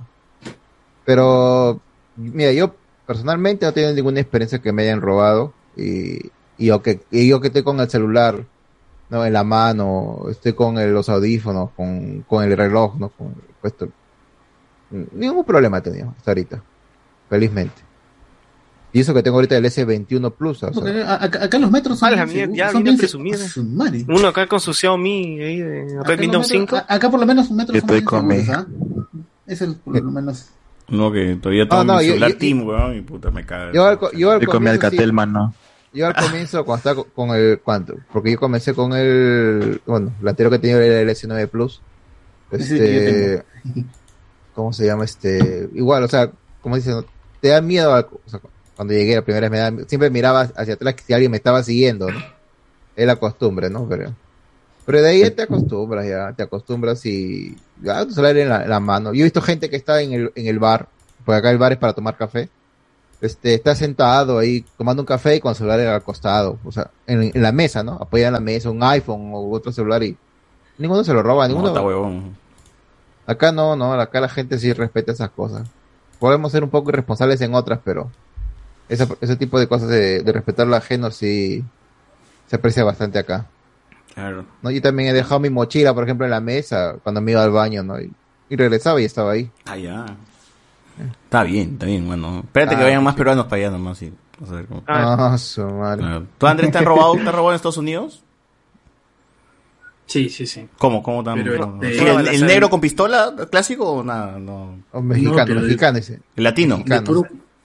Pero, 1.03 1.82
mira, 2.17 2.51
yo 2.51 2.76
personalmente 3.08 3.66
no 3.66 3.72
he 3.72 3.74
tenido 3.74 3.94
ninguna 3.94 4.19
experiencia 4.19 4.60
que 4.60 4.72
me 4.72 4.83
hayan 4.83 5.01
robado 5.01 5.53
y, 5.76 6.28
y 6.60 6.67
yo 6.67 6.83
que, 6.83 7.00
y 7.10 7.28
yo 7.28 7.42
que 7.42 7.48
estoy 7.48 7.64
con 7.64 7.80
el 7.80 7.90
celular, 7.90 8.46
no, 9.09 9.25
en 9.25 9.33
la 9.33 9.43
mano, 9.43 10.25
estoy 10.29 10.53
con 10.53 10.77
el- 10.77 10.93
los 10.93 11.09
audífonos, 11.09 11.72
con, 11.75 12.22
con 12.27 12.43
el 12.43 12.56
reloj, 12.57 12.95
no, 12.97 13.09
con 13.09 13.33
puesto. 13.61 13.88
Ningún 14.90 15.43
problema 15.43 15.79
he 15.79 15.81
tenido 15.81 16.13
hasta 16.17 16.31
ahorita, 16.31 16.63
felizmente. 17.29 17.81
Y 18.93 19.01
eso 19.01 19.13
que 19.13 19.22
tengo 19.22 19.35
ahorita 19.38 19.57
el 19.57 19.65
S21 19.65 20.31
Plus, 20.33 20.63
o 20.63 20.73
sea, 20.73 21.13
acá, 21.22 21.43
acá 21.43 21.59
los 21.59 21.69
metros 21.69 21.99
son, 21.99 22.07
Ah, 22.07 22.25
mierda, 22.25 22.31
seguros, 22.31 22.57
ya 22.57 22.72
son 22.72 22.83
bien 22.83 22.97
presumido. 22.97 23.38
se- 23.38 23.49
su 23.49 23.63
madre. 23.65 24.06
Uno 24.07 24.27
acá 24.29 24.47
con 24.47 24.59
su 24.61 24.73
Xiaomi 24.73 25.41
ahí 25.41 25.59
de 25.59 25.97
Acá 25.99 26.09
Redmi 26.09 26.27
Note 26.27 26.38
metros- 26.40 26.47
5. 26.47 26.75
a- 26.77 26.85
acá 26.88 27.11
por 27.11 27.19
lo 27.19 27.25
menos 27.25 27.49
un 27.49 27.57
metro 27.57 27.73
Yo 27.75 27.81
son 27.81 27.90
estoy 27.90 28.03
con 28.06 28.29
seguros, 28.31 28.47
mi- 28.47 28.53
¿ah? 28.53 28.65
Es 29.45 29.61
el 29.61 29.75
por 29.75 30.01
lo 30.01 30.09
menos. 30.11 30.47
No, 30.90 31.11
que 31.11 31.35
todavía 31.35 31.67
tengo 31.67 31.81
Ah, 31.81 31.83
no, 31.83 31.97
mi 31.97 32.06
yo- 32.06 32.11
celular 32.13 32.31
yo- 32.31 32.38
Team, 32.38 32.63
weón, 32.65 32.95
y 32.95 33.01
puta, 33.01 33.29
me 33.29 33.45
caga. 33.45 33.73
Yo 33.73 33.85
al, 33.85 33.99
yo 33.99 34.07
al 34.07 34.15
Yo 34.15 34.29
con 34.29 34.40
mi 34.40 34.45
comienzo 34.69 34.85
Alcatel, 34.88 35.09
sí- 35.09 35.11
mano. 35.13 35.53
Yo 35.97 36.08
al 36.08 36.15
comienzo, 36.15 36.63
cuando 36.65 36.78
estaba 36.78 36.96
co- 37.03 37.08
con 37.13 37.30
el, 37.35 37.60
¿cuánto? 37.63 37.96
Porque 38.13 38.31
yo 38.31 38.40
comencé 38.40 38.74
con 38.74 38.94
el, 38.94 39.81
bueno, 39.85 40.13
el 40.22 40.28
anterior 40.28 40.51
que 40.53 40.60
tenía 40.60 40.78
era 40.78 41.01
el 41.01 41.10
S9 41.10 41.47
Plus. 41.47 41.81
Este, 42.51 43.44
¿cómo 44.53 44.74
se 44.74 44.85
llama? 44.85 45.06
Este, 45.06 45.69
igual, 45.74 46.03
o 46.03 46.08
sea, 46.08 46.31
como 46.62 46.76
dicen, 46.76 47.06
te 47.42 47.49
da 47.49 47.62
miedo, 47.62 47.92
o 48.26 48.30
sea, 48.30 48.40
cuando 48.76 48.94
llegué 48.94 49.15
la 49.15 49.24
primera 49.24 49.49
vez, 49.49 49.51
me 49.72 49.81
da- 49.81 49.88
siempre 49.88 50.10
miraba 50.10 50.42
hacia 50.42 50.76
atrás 50.76 50.96
que 50.96 51.03
si 51.03 51.13
alguien 51.13 51.31
me 51.31 51.38
estaba 51.38 51.63
siguiendo, 51.63 52.12
¿no? 52.12 52.19
Es 52.96 53.06
la 53.08 53.15
costumbre, 53.15 53.69
¿no? 53.69 53.88
Pero, 53.88 54.15
pero 54.85 55.01
de 55.01 55.10
ahí 55.10 55.19
ya 55.22 55.35
te 55.35 55.44
acostumbras, 55.44 56.08
ya, 56.08 56.33
te 56.33 56.44
acostumbras 56.44 57.06
y 57.06 57.56
ya 57.81 58.06
tu 58.06 58.12
celular 58.13 58.38
en 58.38 58.49
la, 58.49 58.63
en 58.63 58.69
la 58.69 58.80
mano. 58.80 59.13
Yo 59.13 59.22
he 59.22 59.24
visto 59.24 59.42
gente 59.42 59.69
que 59.69 59.76
está 59.76 60.01
en 60.01 60.13
el, 60.13 60.31
en 60.35 60.47
el 60.47 60.60
bar, 60.60 60.88
porque 61.26 61.38
acá 61.40 61.51
el 61.51 61.58
bar 61.58 61.74
es 61.74 61.78
para 61.78 61.94
tomar 61.94 62.17
café 62.17 62.49
este, 63.22 63.56
está 63.56 63.76
sentado 63.76 64.38
ahí 64.38 64.64
tomando 64.78 65.01
un 65.01 65.06
café 65.06 65.35
y 65.35 65.40
con 65.40 65.50
el 65.51 65.56
celular 65.56 65.80
al 65.80 66.03
costado, 66.03 66.60
o 66.64 66.72
sea, 66.72 66.92
en, 67.08 67.32
en 67.33 67.42
la 67.42 67.51
mesa, 67.51 67.83
¿no? 67.83 67.94
Apoya 67.94 68.28
en 68.28 68.33
la 68.33 68.40
mesa 68.40 68.69
un 68.69 68.83
iPhone 68.83 69.32
o 69.33 69.50
otro 69.51 69.72
celular 69.72 70.03
y 70.03 70.16
ninguno 70.78 71.03
se 71.03 71.14
lo 71.14 71.24
roba, 71.24 71.48
ninguno. 71.48 71.67
No, 71.67 71.74
está 71.74 71.82
huevón. 71.82 72.38
Acá 73.26 73.51
no, 73.51 73.76
no, 73.76 73.94
acá 73.94 74.22
la 74.22 74.30
gente 74.30 74.58
sí 74.60 74.72
respeta 74.74 75.12
esas 75.12 75.30
cosas. 75.32 75.67
Podemos 76.19 76.51
ser 76.51 76.64
un 76.64 76.69
poco 76.69 76.90
irresponsables 76.90 77.42
en 77.42 77.53
otras, 77.53 77.80
pero 77.83 78.10
ese, 78.90 79.08
ese 79.22 79.35
tipo 79.35 79.60
de 79.60 79.67
cosas 79.67 79.90
de, 79.90 80.22
de 80.22 80.32
respetar 80.32 80.66
lo 80.67 80.76
ajeno 80.76 81.12
sí 81.12 81.64
se 82.48 82.56
aprecia 82.56 82.83
bastante 82.83 83.19
acá. 83.19 83.48
Claro. 84.14 84.46
¿no? 84.62 84.72
Yo 84.72 84.82
también 84.82 85.10
he 85.10 85.14
dejado 85.14 85.40
mi 85.40 85.50
mochila, 85.50 85.94
por 85.94 86.03
ejemplo, 86.03 86.26
en 86.26 86.32
la 86.32 86.42
mesa 86.42 86.96
cuando 87.03 87.22
me 87.22 87.32
iba 87.32 87.44
al 87.44 87.51
baño, 87.51 87.83
¿no? 87.83 88.00
Y, 88.00 88.12
y 88.50 88.56
regresaba 88.56 89.01
y 89.01 89.06
estaba 89.06 89.32
ahí. 89.32 89.51
Ah, 89.66 89.78
ya. 89.78 90.06
Está 91.26 91.44
bien, 91.44 91.72
está 91.74 91.85
bien, 91.85 92.06
bueno. 92.08 92.40
Espérate 92.46 92.76
Ah, 92.76 92.78
que 92.80 92.83
vayan 92.85 93.03
más 93.03 93.13
sí. 93.13 93.17
peruanos 93.17 93.46
para 93.46 93.56
allá 93.62 93.72
nomás. 93.72 94.01
Y, 94.01 94.13
a 94.47 94.51
ver 94.53 94.65
cómo- 94.65 94.83
Ah, 94.88 95.35
su 95.38 95.65
madre. 95.65 96.03
¿Tú, 96.38 96.47
Andrés, 96.47 96.72
te 96.72 96.78
han 96.78 96.85
robado, 96.85 97.13
te 97.13 97.19
han 97.22 97.26
robado 97.28 97.49
en 97.51 97.56
Estados 97.56 97.78
Unidos? 97.78 98.24
Sí, 100.06 100.30
sí, 100.30 100.47
sí. 100.47 100.65
¿Cómo? 100.78 101.03
¿Cómo 101.03 101.22
tan? 101.24 101.44
Pero, 101.44 101.60
cómo? 101.60 101.83
este, 101.83 102.35
¿El, 102.35 102.46
negro 102.46 102.69
con 102.69 102.80
pistola 102.80 103.33
clásico 103.51 103.92
o 103.92 104.03
nada? 104.03 104.40
No. 104.40 104.80
O 104.94 105.01
mexicano, 105.01 105.56
No, 105.56 105.62
mexicano 105.62 105.97
ese. 105.97 106.22
El 106.35 106.44
latino. 106.46 106.81
De 106.85 107.01
puro, 107.01 107.24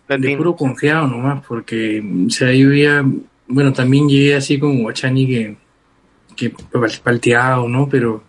de 0.09 0.37
puro 0.37 0.57
confiado 0.57 1.07
nomás, 1.07 1.45
porque, 1.47 2.03
o 2.27 2.31
sea, 2.31 2.53
yo 2.53 2.69
bueno, 3.47 3.73
también 3.73 4.09
llegué 4.09 4.35
así 4.35 4.59
como 4.59 4.83
Guachani 4.83 5.27
que, 5.27 5.57
que 6.35 6.53
pal- 6.55 7.01
palteado, 7.01 7.69
¿no? 7.69 7.89
Pero 7.89 8.25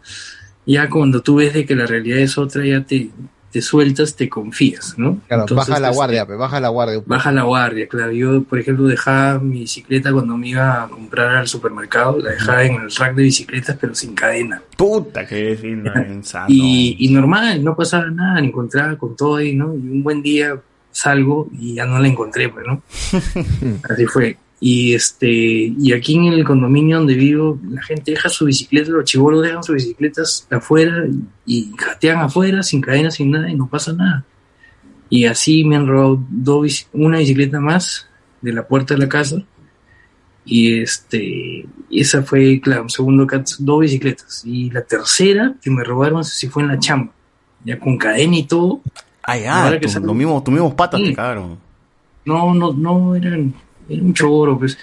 ya 0.66 0.90
cuando 0.90 1.22
tú 1.22 1.36
ves 1.38 1.53
de 1.53 1.66
que 1.66 1.76
la 1.76 1.88
realidad 1.88 2.19
es 2.19 2.38
otra, 2.38 2.64
ya 2.66 2.84
te, 2.86 3.10
te 3.53 3.62
sueltas, 3.62 4.16
te 4.16 4.28
confías, 4.28 4.96
¿no? 4.98 5.19
Claro, 5.28 5.44
Entonces, 5.44 5.68
baja 5.69 5.80
la 5.80 5.90
este, 5.90 5.96
guardia, 5.96 6.26
pe, 6.26 6.34
baja 6.34 6.60
la 6.60 6.69
guardia 6.69 6.98
un 6.98 7.03
poco. 7.03 7.14
Baja 7.14 7.32
la 7.32 7.44
guardia, 7.44 7.88
claro. 7.88 8.12
Yo, 8.12 8.42
por 8.42 8.58
ejemplo, 8.58 8.88
dejaba 8.88 9.38
mi 9.38 9.60
bicicleta 9.60 10.12
cuando 10.12 10.36
me 10.36 10.48
iba 10.48 10.84
a 10.84 10.88
comprar 10.88 11.36
al 11.36 11.48
supermercado, 11.48 12.18
la 12.18 12.32
dejaba 12.32 12.64
en 12.64 12.82
el 12.82 12.92
rack 12.92 13.14
de 13.14 13.22
bicicletas, 13.22 13.78
pero 13.80 13.94
sin 13.94 14.16
cadena. 14.16 14.60
Puta, 14.76 15.28
que 15.28 15.56
fino, 15.56 15.94
insano. 16.10 16.48
Y, 16.50 16.96
y 16.98 17.14
normal, 17.14 17.64
no 17.64 17.76
pasaba 17.76 18.10
nada, 18.10 18.42
me 18.42 18.48
encontraba 18.48 18.98
con 18.98 19.16
todo 19.16 19.36
ahí, 19.36 19.56
¿no? 19.56 19.76
Y 19.76 19.88
un 19.88 20.02
buen 20.02 20.24
día 20.24 20.60
salgo 20.90 21.48
y 21.52 21.76
ya 21.76 21.86
no 21.86 22.00
la 22.00 22.08
encontré, 22.08 22.50
pues, 22.50 22.66
¿no? 22.66 22.82
Así 23.88 24.08
fue. 24.08 24.36
Y 24.65 24.94
este, 24.94 25.28
y 25.28 25.92
aquí 25.92 26.15
en 26.15 26.31
el 26.31 26.46
condominio 26.46 26.99
donde 26.99 27.15
vivo, 27.15 27.60
la 27.69 27.83
gente 27.83 28.12
deja 28.12 28.29
su 28.29 28.46
bicicleta, 28.46 28.92
los 28.92 29.03
chibolos 29.03 29.44
dejan 29.44 29.62
sus 29.62 29.76
bicicletas 29.76 30.47
afuera 30.49 31.06
y, 31.46 31.69
jatean 31.78 32.19
afuera, 32.19 32.63
sin 32.63 32.79
cadena, 32.79 33.12
sin 33.12 33.29
nada, 33.29 33.51
y 33.51 33.56
no 33.56 33.67
pasa 33.67 33.92
nada. 33.92 34.24
Y 35.10 35.26
así 35.26 35.65
me 35.65 35.76
han 35.76 35.85
robado 35.85 36.24
dos, 36.29 36.88
una 36.94 37.17
bicicleta 37.17 37.60
más 37.60 38.08
de 38.40 38.53
la 38.53 38.65
puerta 38.65 38.94
de 38.94 39.01
la 39.01 39.10
casa. 39.10 39.44
Y 40.46 40.79
este, 40.79 41.65
esa 41.92 42.24
fue, 42.24 42.62
claro, 42.62 42.83
un 42.83 42.90
segundo 42.90 43.28
cat, 43.28 43.46
dos 43.60 43.81
bicicletas. 43.81 44.44
Y 44.46 44.69
la 44.69 44.81
tercera 44.83 45.56
que 45.62 45.72
me 45.72 45.83
robaron, 45.83 46.19
no 46.19 46.24
sé 46.24 46.35
si 46.35 46.47
fue 46.47 46.63
en 46.63 46.69
la 46.69 46.79
chamba, 46.79 47.12
ya 47.65 47.78
con 47.78 47.97
cadena 47.97 48.38
y 48.38 48.44
todo. 48.44 48.79
Ah, 49.24 49.38
ya, 49.38 49.78
que 49.78 49.88
tus 49.90 50.15
mismos 50.15 50.74
patas 50.74 51.01
Sí. 51.01 51.08
te 51.08 51.15
cagaron. 51.15 51.58
No, 52.24 52.53
no, 52.53 52.72
no, 52.72 53.13
eran, 53.15 53.53
era 53.90 54.01
un 54.03 54.14
choro, 54.14 54.58
pues. 54.60 54.78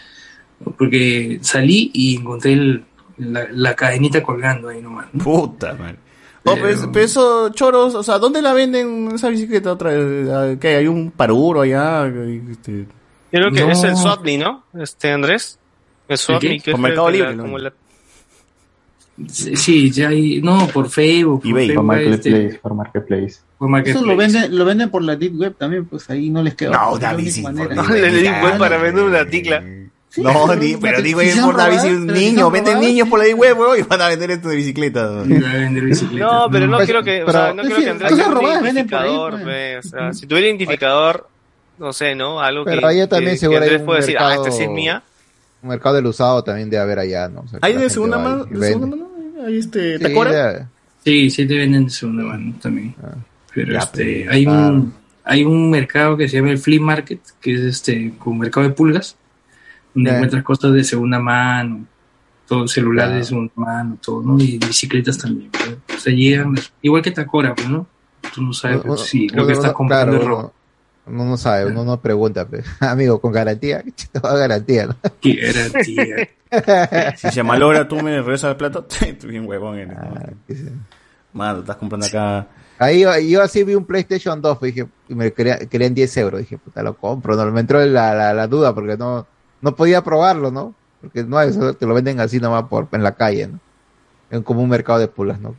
Porque 0.76 1.38
salí 1.42 1.90
y 1.94 2.16
encontré 2.16 2.52
el- 2.52 2.84
la, 3.18 3.46
la 3.52 3.74
cadenita 3.74 4.22
colgando 4.22 4.68
ahí 4.68 4.80
nomás. 4.80 5.06
¿no? 5.12 5.22
Puta, 5.24 5.74
madre. 5.74 5.96
Oh, 6.44 6.54
pero, 6.54 6.68
es- 6.68 6.88
pero 6.92 7.04
eso, 7.04 7.48
choros, 7.50 7.94
o 7.94 8.02
sea, 8.02 8.18
¿dónde 8.18 8.40
la 8.42 8.52
venden 8.54 9.10
esa 9.14 9.28
bicicleta 9.28 9.72
otra 9.72 9.92
vez? 9.92 10.58
¿Qué? 10.58 10.76
¿Hay 10.76 10.86
un 10.86 11.10
paruro 11.10 11.60
allá? 11.62 12.06
Este... 12.50 12.86
Yo 13.32 13.38
creo 13.40 13.52
que 13.52 13.60
No. 13.60 13.70
es 13.72 13.82
el 13.84 13.96
Swapney, 13.96 14.38
¿no? 14.38 14.64
Este, 14.74 15.12
Andrés. 15.12 15.58
El 16.08 16.18
Swapney, 16.18 16.58
qué? 16.58 16.64
que 16.64 16.70
Por 16.72 16.80
es 16.80 16.82
Mercado 16.82 17.08
el 17.08 17.12
que 17.12 17.18
Libre, 17.18 17.30
la- 17.30 17.36
¿no? 17.36 17.42
como 17.44 17.58
la- 17.58 17.72
Sí, 19.28 19.90
ya 19.90 20.08
hay, 20.08 20.40
no, 20.42 20.66
por 20.68 20.88
Facebook. 20.88 21.42
Por, 21.42 21.50
Por 21.50 21.60
Facebook, 21.60 21.84
Marketplace, 21.84 22.44
este, 22.46 22.58
por 22.60 22.74
Marketplace. 22.74 23.36
por 23.58 23.66
Eso 23.66 23.68
Marketplace. 23.68 24.06
lo 24.06 24.16
venden, 24.16 24.58
lo 24.58 24.64
venden 24.64 24.90
por 24.90 25.02
la 25.02 25.16
Deep 25.16 25.38
Web 25.38 25.54
también, 25.58 25.84
pues 25.86 26.08
ahí 26.10 26.30
no 26.30 26.42
les 26.42 26.54
queda. 26.54 26.70
No, 26.70 26.98
David, 26.98 27.30
sí, 27.30 27.42
la 27.42 27.50
por 27.50 27.60
única 27.60 27.92
Deep. 27.94 28.24
Web. 28.24 28.42
Web 28.44 28.58
para 28.58 28.76
vender 28.78 29.04
una 29.04 29.26
ticla. 29.26 29.62
no, 30.16 30.54
ni, 30.56 30.76
pero 30.76 31.00
digo, 31.02 31.20
es 31.20 31.36
por 31.38 31.56
la 31.56 31.68
bici 31.68 31.88
un 31.88 32.06
niño, 32.06 32.50
venden 32.50 32.80
niños 32.80 33.08
por 33.08 33.18
la 33.20 33.26
de 33.26 33.34
huevo 33.34 33.76
y 33.76 33.82
van 33.82 34.00
a 34.02 34.08
vender 34.08 34.30
esto 34.32 34.48
de 34.48 34.56
bicicleta. 34.56 35.24
No, 35.24 36.48
pero 36.50 36.66
no 36.66 36.76
Pues, 36.78 36.86
quiero 36.86 37.02
que, 37.02 37.22
o 37.22 37.26
pero- 37.26 37.38
sea, 37.38 37.54
no 37.54 37.62
quiero 37.62 37.76
que 37.76 37.84
que 37.84 37.90
Andrés 37.90 38.10
tenga 38.10 38.28
un 38.28 38.44
identificador, 38.64 39.30
pues. 39.32 39.44
pe, 39.44 39.78
o 39.78 39.82
sea, 39.82 40.12
si 40.12 40.26
tuviera 40.26 40.48
identificador, 40.48 41.28
no 41.78 41.92
sé, 41.92 42.14
¿no? 42.14 42.40
Algo 42.40 42.64
que, 42.64 42.72
Pero 42.72 42.86
allá 42.88 43.08
también 43.08 43.32
que, 43.32 43.38
seguro 43.38 43.60
que 43.60 43.64
Andrés 43.66 43.82
puede 43.82 44.00
decir, 44.00 44.16
ah, 44.18 44.24
mercado- 44.28 44.46
esta 44.46 44.56
sí 44.56 44.62
es 44.64 44.70
mía. 44.70 45.02
Un 45.62 45.68
mercado 45.68 45.94
del 45.96 46.06
usado 46.06 46.42
también 46.42 46.70
debe 46.70 46.82
haber 46.82 46.98
allá, 47.00 47.28
¿no? 47.28 47.40
O 47.42 47.48
sea, 47.48 47.60
que 47.60 47.66
¿Hay 47.66 47.74
la 47.74 47.80
de 47.82 47.90
segunda 47.90 48.18
mano? 48.18 48.44
¿De 48.46 48.66
segunda 48.68 48.96
mano? 48.96 49.09
Ahí 49.46 49.58
este, 49.58 49.98
ya- 49.98 50.68
Sí, 51.04 51.30
sí 51.30 51.46
te 51.46 51.56
venden 51.56 51.84
de 51.84 51.90
segunda 51.90 52.24
mano 52.24 52.54
también. 52.60 52.94
Pero 53.54 53.72
Ya, 53.72 53.78
este, 53.80 54.22
pues, 54.24 54.28
hay 54.34 54.44
claro. 54.44 54.74
un 54.74 54.94
hay 55.22 55.44
un 55.44 55.70
mercado 55.70 56.16
que 56.16 56.28
se 56.28 56.36
llama 56.38 56.50
el 56.50 56.58
Flea 56.58 56.80
Market, 56.80 57.20
que 57.40 57.54
es 57.54 57.60
este 57.60 58.14
como 58.18 58.40
mercado 58.40 58.66
de 58.68 58.74
pulgas, 58.74 59.16
donde 59.94 60.10
encuentras 60.10 60.42
cosas 60.42 60.72
de 60.72 60.82
segunda 60.82 61.18
mano, 61.20 61.84
todo 62.48 62.66
celulares 62.66 63.08
Claro. 63.10 63.18
de 63.18 63.24
segunda 63.24 63.52
mano, 63.56 63.98
todo, 64.02 64.22
¿no? 64.22 64.38
Y 64.42 64.58
bicicletas 64.58 65.18
también. 65.18 65.50
¿no? 65.52 65.94
O 65.94 65.98
sea, 65.98 66.12
llegan, 66.12 66.54
igual 66.82 67.02
que 67.02 67.10
Tacora, 67.12 67.54
pues, 67.54 67.68
¿no? 67.68 67.86
Tú 68.34 68.42
no 68.42 68.52
sabes 68.52 68.82
si 69.02 69.28
lo 69.28 69.46
que 69.46 69.52
estás 69.52 69.72
comprando 69.72 70.18
claro, 70.18 70.22
es 70.22 70.28
robo. 70.28 70.54
Uno- 71.06 71.24
no 71.24 71.36
sabe, 71.36 71.66
uno 71.66 71.84
no 71.84 72.00
pregunta, 72.00 72.46
pe. 72.46 72.62
amigo, 72.80 73.20
con 73.20 73.32
garantía, 73.32 73.82
toda 74.12 74.36
garantía, 74.36 74.86
¿no? 74.86 74.96
Garantía. 75.22 76.28
Si 77.16 77.30
se 77.30 77.42
malogra, 77.42 77.86
tú 77.88 77.96
me 77.96 78.16
regresas 78.20 78.50
el 78.50 78.56
plato. 78.56 78.84
Tú 79.20 79.26
bien 79.28 79.46
huevón 79.46 79.78
eres. 79.78 79.96
Ah, 79.98 80.30
Mano, 81.32 81.60
estás 81.60 81.76
comprando 81.76 82.06
acá. 82.06 82.48
Ahí 82.78 83.04
yo, 83.30 83.42
así 83.42 83.62
vi 83.62 83.74
un 83.74 83.84
PlayStation 83.84 84.40
2, 84.40 84.58
pues, 84.58 84.74
dije, 84.74 84.88
y 85.08 85.14
me 85.14 85.32
quería, 85.32 85.58
querían 85.58 85.92
10 85.94 86.16
euros, 86.16 86.40
dije, 86.40 86.56
puta, 86.56 86.82
lo 86.82 86.96
compro, 86.96 87.36
no, 87.36 87.44
me 87.52 87.60
entró 87.60 87.78
la, 87.84 88.14
la, 88.14 88.32
la 88.32 88.46
duda 88.46 88.74
porque 88.74 88.96
no, 88.96 89.26
no 89.60 89.76
podía 89.76 90.02
probarlo, 90.02 90.50
¿no? 90.50 90.74
Porque 91.02 91.22
no, 91.22 91.38
eso 91.42 91.74
te 91.74 91.84
lo 91.86 91.92
venden 91.94 92.20
así 92.20 92.40
nomás 92.40 92.64
por, 92.64 92.88
en 92.92 93.02
la 93.02 93.12
calle, 93.16 93.48
¿no? 93.48 93.60
En 94.30 94.42
como 94.42 94.62
un 94.62 94.70
mercado 94.70 94.98
de 94.98 95.08
pulas, 95.08 95.38
¿no? 95.40 95.54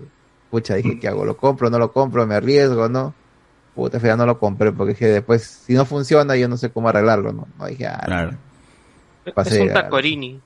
pucha, 0.50 0.76
dije, 0.76 1.00
¿qué 1.00 1.08
hago? 1.08 1.24
¿Lo 1.24 1.38
compro, 1.38 1.70
no 1.70 1.78
lo 1.80 1.94
compro? 1.94 2.26
¿Me 2.28 2.36
arriesgo, 2.36 2.90
no? 2.90 3.14
Puta, 3.76 3.98
al 3.98 4.02
final 4.02 4.18
no 4.18 4.26
lo 4.26 4.40
compré 4.40 4.72
porque 4.72 4.94
dije, 4.94 5.08
después, 5.08 5.44
si 5.66 5.74
no 5.74 5.86
funciona, 5.86 6.36
yo 6.36 6.48
no 6.50 6.58
sé 6.58 6.72
cómo 6.72 6.90
arreglarlo, 6.90 7.32
¿no? 7.32 7.48
No 7.58 7.66
dije, 7.68 7.88
ah, 7.88 8.02
Claro. 8.06 8.32
pasé 9.34 9.56
es 9.56 9.62
un 9.68 9.74
tacorini. 9.74 10.40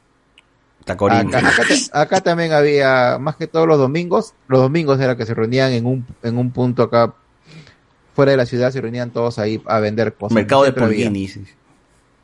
Tacorín. 0.83 1.33
Acá, 1.33 1.39
acá 1.39 1.63
ta- 1.91 2.01
acá 2.01 2.21
también 2.21 2.53
había, 2.53 3.17
más 3.19 3.35
que 3.35 3.47
todos 3.47 3.67
los 3.67 3.79
domingos, 3.79 4.33
los 4.47 4.61
domingos 4.61 4.99
era 4.99 5.17
que 5.17 5.25
se 5.25 5.33
reunían 5.33 5.71
en 5.71 5.85
un, 5.87 6.05
en 6.21 6.37
un 6.37 6.51
punto 6.51 6.83
acá, 6.83 7.13
fuera 8.13 8.31
de 8.31 8.37
la 8.37 8.45
ciudad, 8.45 8.71
se 8.71 8.81
reunían 8.81 9.09
todos 9.09 9.39
ahí 9.39 9.61
a 9.65 9.79
vender 9.79 10.13
cosas. 10.13 10.35
Mercado 10.35 10.63
de 10.63 10.73
sí. 11.27 11.43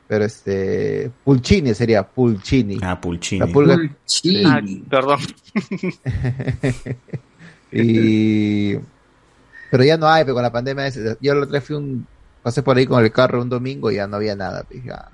Pero 0.08 0.26
este, 0.26 1.10
Pulcini 1.24 1.74
sería, 1.74 2.04
Pulcini. 2.04 2.78
Ah, 2.84 3.00
Pulcini. 3.00 3.40
La 3.40 3.48
pulga. 3.48 3.78
Ah, 4.46 4.60
perdón. 4.90 5.20
y 7.72 8.76
pero 9.72 9.84
ya 9.84 9.98
no 9.98 10.08
hay, 10.08 10.24
pero 10.24 10.36
con 10.36 10.44
la 10.44 10.52
pandemia 10.52 10.86
es- 10.86 11.00
yo 11.22 11.34
lo 11.34 11.44
otra 11.44 11.54
vez 11.54 11.64
fui 11.64 11.76
un 11.78 12.06
pasé 12.44 12.62
por 12.64 12.76
ahí 12.78 12.86
con 12.86 13.04
el 13.04 13.12
carro 13.12 13.42
un 13.42 13.50
domingo 13.50 13.90
y 13.92 13.96
ya 13.96 14.08
no 14.08 14.18
había 14.18 14.36
nada, 14.36 14.64
pues, 14.68 14.84
ya, 14.84 15.10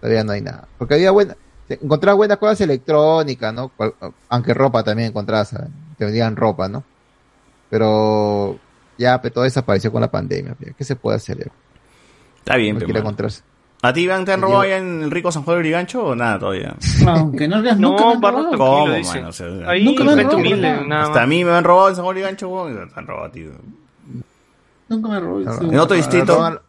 todavía 0.00 0.22
no 0.24 0.32
hay 0.32 0.40
nada. 0.42 0.68
Porque 0.78 0.94
había 0.94 1.10
buena 1.10 1.36
encontraba 1.68 2.14
buenas 2.16 2.38
cosas 2.38 2.60
electrónicas, 2.60 3.52
¿no? 3.52 3.72
Aunque 4.28 4.54
ropa 4.54 4.84
también 4.84 5.08
encontrabas, 5.08 5.48
¿sabes? 5.48 5.68
te 5.98 6.04
vendían 6.04 6.36
ropa, 6.36 6.68
¿no? 6.68 6.84
Pero 7.70 8.58
ya 8.98 9.20
pues, 9.20 9.32
todo 9.32 9.44
desapareció 9.44 9.90
con 9.90 10.00
la 10.00 10.10
pandemia, 10.10 10.54
pues, 10.54 10.74
¿qué 10.76 10.84
se 10.84 10.96
puede 10.96 11.16
hacer? 11.16 11.38
ya? 11.38 11.52
Está 12.38 12.56
bien, 12.56 12.78
No 12.78 12.86
pero 12.86 12.98
encontrarse. 13.00 13.42
¿A 13.82 13.92
ti, 13.92 14.02
Iván, 14.02 14.24
te 14.24 14.32
han 14.32 14.40
robado 14.40 14.62
allá 14.62 14.78
en 14.78 15.02
el 15.02 15.10
rico 15.10 15.30
San 15.30 15.42
Juan 15.42 15.56
de 15.58 15.62
Brigancho 15.62 16.02
o 16.04 16.14
nada 16.16 16.38
todavía? 16.38 16.74
Aunque 17.06 17.46
no 17.46 17.62
veas, 17.62 17.78
No, 17.78 17.90
nunca 17.90 18.06
me 18.06 18.12
han 18.14 18.20
barro 18.20 18.50
¿Cómo, 18.56 18.86
mano? 18.86 19.28
O 19.28 19.32
sea, 19.32 19.46
Ahí, 19.66 19.84
Nunca 19.84 20.04
me 20.04 20.12
han 20.12 20.18
robado, 20.18 20.36
humilde, 20.38 20.70
nada. 20.70 20.84
nada 20.86 21.02
Hasta 21.04 21.22
a 21.22 21.26
mí 21.26 21.44
me 21.44 21.50
han 21.52 21.64
robado 21.64 21.88
en 21.90 21.94
San 21.96 22.04
Juan 22.04 22.14
de 22.16 22.20
Brigancho, 22.22 22.48
weón. 22.48 22.88
Te 22.92 22.98
han 23.00 23.06
robado, 23.06 23.30
tío. 23.30 23.50
Nunca 24.88 25.08
me 25.08 25.20
robó. 25.20 25.40
sí. 25.40 25.66
En 25.68 25.78
otro 25.78 25.96
distrito. 25.96 26.42
A, 26.42 26.62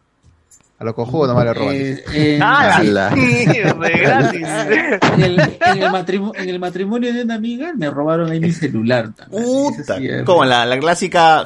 a 0.78 0.84
los 0.84 0.94
cojudos 0.94 1.28
nomás 1.28 1.44
le 1.44 1.54
roban. 1.54 1.74
Eh, 1.74 2.04
eh, 2.14 2.38
¡Ah, 2.40 2.80
sí. 2.80 2.88
gratis! 2.88 4.46
En 5.14 5.22
el, 5.22 5.40
en, 5.40 5.82
el 5.82 5.90
matrimonio, 5.90 6.40
en 6.40 6.48
el 6.48 6.60
matrimonio 6.60 7.12
de 7.12 7.22
una 7.22 7.34
amiga 7.34 7.72
me 7.74 7.90
robaron 7.90 8.30
ahí 8.30 8.38
mi 8.38 8.52
celular. 8.52 9.10
es 9.32 10.24
Como 10.24 10.44
la, 10.44 10.64
la 10.64 10.78
clásica. 10.78 11.44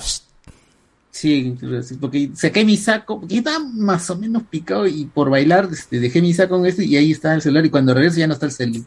Sí, 1.11 1.57
porque 2.01 2.31
saqué 2.35 2.65
mi 2.65 2.77
saco, 2.77 3.21
porque 3.21 3.39
estaba 3.39 3.59
más 3.59 4.09
o 4.09 4.17
menos 4.17 4.45
picado 4.45 4.87
y 4.87 5.05
por 5.05 5.29
bailar 5.29 5.69
este, 5.71 6.01
dejé 6.01 6.23
mi 6.23 6.33
saco 6.33 6.57
en 6.57 6.67
este 6.67 6.87
y 6.87 6.97
ahí 6.97 7.13
está 7.13 7.35
el 7.35 7.43
celular 7.43 7.67
y 7.67 7.71
cuando 7.71 7.93
regreso 7.93 8.19
ya 8.19 8.27
no 8.27 8.33
está 8.33 8.47
el 8.47 8.53
celular. 8.53 8.85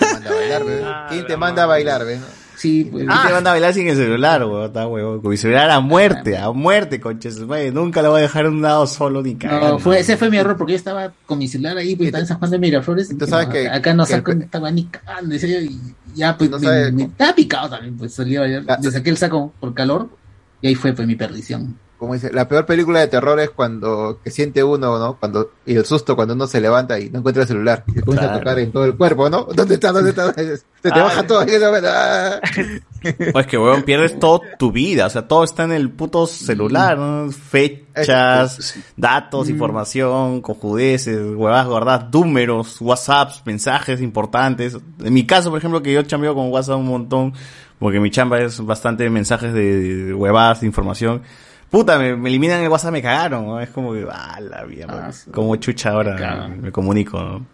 manda 0.00 0.30
a 0.30 0.34
bailar, 0.34 0.64
ve? 0.64 0.84
¿Quién 1.08 1.26
te 1.26 1.36
manda 1.36 1.62
a 1.62 1.66
bailar, 1.66 2.04
ve? 2.04 2.18
Sí, 2.58 2.88
pues. 2.90 3.06
¿Quién 3.06 3.18
te 3.26 3.32
manda 3.32 3.50
a 3.50 3.54
bailar 3.54 3.72
sin 3.72 3.86
el 3.86 3.96
celular, 3.96 4.44
weón? 4.44 4.66
Está 4.66 4.86
weón. 4.88 5.20
Con 5.20 5.30
mi 5.30 5.36
celular 5.36 5.70
a 5.70 5.78
muerte, 5.80 6.36
a 6.36 6.50
muerte, 6.50 7.00
conches. 7.00 7.38
madre. 7.38 7.70
Nunca 7.70 8.02
lo 8.02 8.10
voy 8.10 8.18
a 8.18 8.22
dejar 8.22 8.46
en 8.46 8.54
un 8.54 8.62
lado 8.62 8.86
solo 8.88 9.22
ni 9.22 9.36
cagando. 9.36 9.68
No, 9.68 9.78
fue, 9.78 10.00
ese 10.00 10.16
fue 10.16 10.28
mi 10.28 10.38
error 10.38 10.56
porque 10.56 10.72
yo 10.72 10.76
estaba 10.76 11.12
con 11.24 11.38
mi 11.38 11.46
celular 11.46 11.76
ahí, 11.76 11.94
pues 11.94 12.08
estaba 12.08 12.20
en 12.22 12.26
San 12.26 12.38
Juan 12.38 12.50
de 12.50 12.58
Miraflores. 12.58 13.10
y 13.12 13.26
sabes 13.26 13.46
no, 13.46 13.52
que- 13.52 13.68
acá 13.68 13.94
no 13.94 14.04
saco, 14.04 14.32
estaba 14.32 14.70
ni 14.72 14.84
cagando, 14.86 15.34
y 15.36 15.80
ya 16.14 16.36
pues 16.36 16.50
No 16.50 16.58
me, 16.58 16.66
sabes 16.66 16.92
me- 16.92 17.04
estaba 17.04 17.34
picado 17.34 17.70
también, 17.70 17.96
pues 17.96 18.12
salí 18.14 18.34
a 18.36 18.40
bailar. 18.40 18.78
Le 18.82 18.90
saqué 18.90 19.10
el 19.10 19.16
saco 19.16 19.52
por 19.60 19.72
calor 19.72 20.08
y 20.60 20.66
ahí 20.66 20.74
fue 20.74 20.92
pues 20.92 21.06
mi 21.06 21.14
perdición. 21.14 21.78
Como 21.98 22.14
dice, 22.14 22.32
la 22.32 22.46
peor 22.48 22.64
película 22.64 23.00
de 23.00 23.08
terror 23.08 23.38
es 23.40 23.50
cuando 23.50 24.20
que 24.22 24.30
siente 24.30 24.62
uno, 24.62 24.98
¿no? 24.98 25.16
Cuando 25.18 25.50
y 25.66 25.74
el 25.74 25.84
susto 25.84 26.14
cuando 26.14 26.34
uno 26.34 26.46
se 26.46 26.60
levanta 26.60 26.98
y 26.98 27.10
no 27.10 27.18
encuentra 27.18 27.42
el 27.42 27.48
celular 27.48 27.84
y 27.88 27.92
se 27.92 28.00
comienza 28.02 28.26
Claro. 28.28 28.36
a 28.36 28.38
tocar 28.38 28.58
en 28.60 28.72
todo 28.72 28.84
el 28.84 28.96
cuerpo, 28.96 29.28
¿no? 29.28 29.44
¿Dónde 29.54 29.74
está? 29.74 29.92
¿Dónde 29.92 30.10
está? 30.10 30.32
Se 30.32 30.58
te 30.80 30.90
Ah, 30.90 31.02
baja 31.02 31.26
todo. 31.26 31.44
Ah. 31.84 32.40
O 33.34 33.38
es 33.38 33.46
que, 33.46 33.56
weón, 33.58 33.82
pierdes 33.84 34.18
toda 34.18 34.40
tu 34.58 34.72
vida. 34.72 35.06
O 35.06 35.10
sea, 35.10 35.28
todo 35.28 35.44
está 35.44 35.62
en 35.64 35.70
el 35.72 35.88
puto 35.90 36.26
celular, 36.26 36.98
¿no? 36.98 37.30
Fechas, 37.30 38.74
datos, 38.96 39.48
información, 39.48 40.40
cojudeces, 40.40 41.18
huevadas 41.34 41.66
guardadas, 41.66 42.06
números, 42.12 42.80
WhatsApps, 42.80 43.42
mensajes 43.44 44.00
importantes. 44.00 44.76
En 45.02 45.12
mi 45.14 45.26
caso, 45.26 45.50
por 45.50 45.58
ejemplo, 45.58 45.82
que 45.82 45.92
yo 45.92 46.02
chambeo 46.02 46.34
con 46.34 46.50
WhatsApp 46.50 46.78
un 46.78 46.86
montón, 46.88 47.34
porque 47.78 48.00
mi 48.00 48.10
chamba 48.10 48.40
es 48.40 48.60
bastante 48.64 49.08
mensajes 49.10 49.52
de, 49.52 50.04
de 50.06 50.14
huevadas, 50.14 50.60
de 50.62 50.66
información. 50.66 51.22
Puta, 51.70 51.98
me, 51.98 52.16
me 52.16 52.28
eliminan 52.30 52.62
el 52.62 52.68
WhatsApp, 52.68 52.92
me 52.92 53.02
cagaron, 53.02 53.46
¿no? 53.46 53.60
Es 53.60 53.68
como 53.70 53.92
que, 53.92 54.06
ah, 54.10 54.40
la 54.40 54.64
mierda. 54.64 55.10
como 55.32 55.54
chucha 55.56 55.90
ahora 55.90 56.48
me 56.48 56.72
comunico, 56.72 57.20
¿no? 57.20 57.46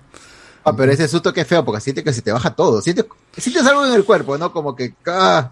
Ah, 0.64 0.74
pero 0.74 0.92
ese 0.92 1.08
susto 1.08 1.32
que 1.32 1.42
es 1.42 1.47
feo 1.47 1.64
porque 1.64 1.80
sientes 1.80 2.04
que 2.04 2.12
se 2.12 2.22
te 2.22 2.32
baja 2.32 2.54
todo. 2.54 2.80
Sientes, 2.80 3.04
sientes 3.36 3.66
algo 3.66 3.84
en 3.86 3.92
el 3.92 4.04
cuerpo, 4.04 4.38
¿no? 4.38 4.52
Como 4.52 4.74
que, 4.74 4.94
ah, 5.06 5.50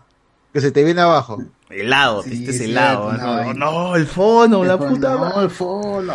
que 0.52 0.60
se 0.60 0.70
te 0.70 0.84
viene 0.84 1.00
abajo. 1.00 1.42
Helado, 1.68 2.22
Sí, 2.22 2.32
este 2.32 2.50
es 2.50 2.60
helado. 2.60 3.10
cierto, 3.10 3.26
¿no? 3.26 3.54
no, 3.54 3.54
No, 3.54 3.96
el 3.96 4.06
fono, 4.06 4.62
la 4.64 4.76
puta 4.78 5.14
No, 5.14 5.40
el 5.42 5.50
fono, 5.50 6.14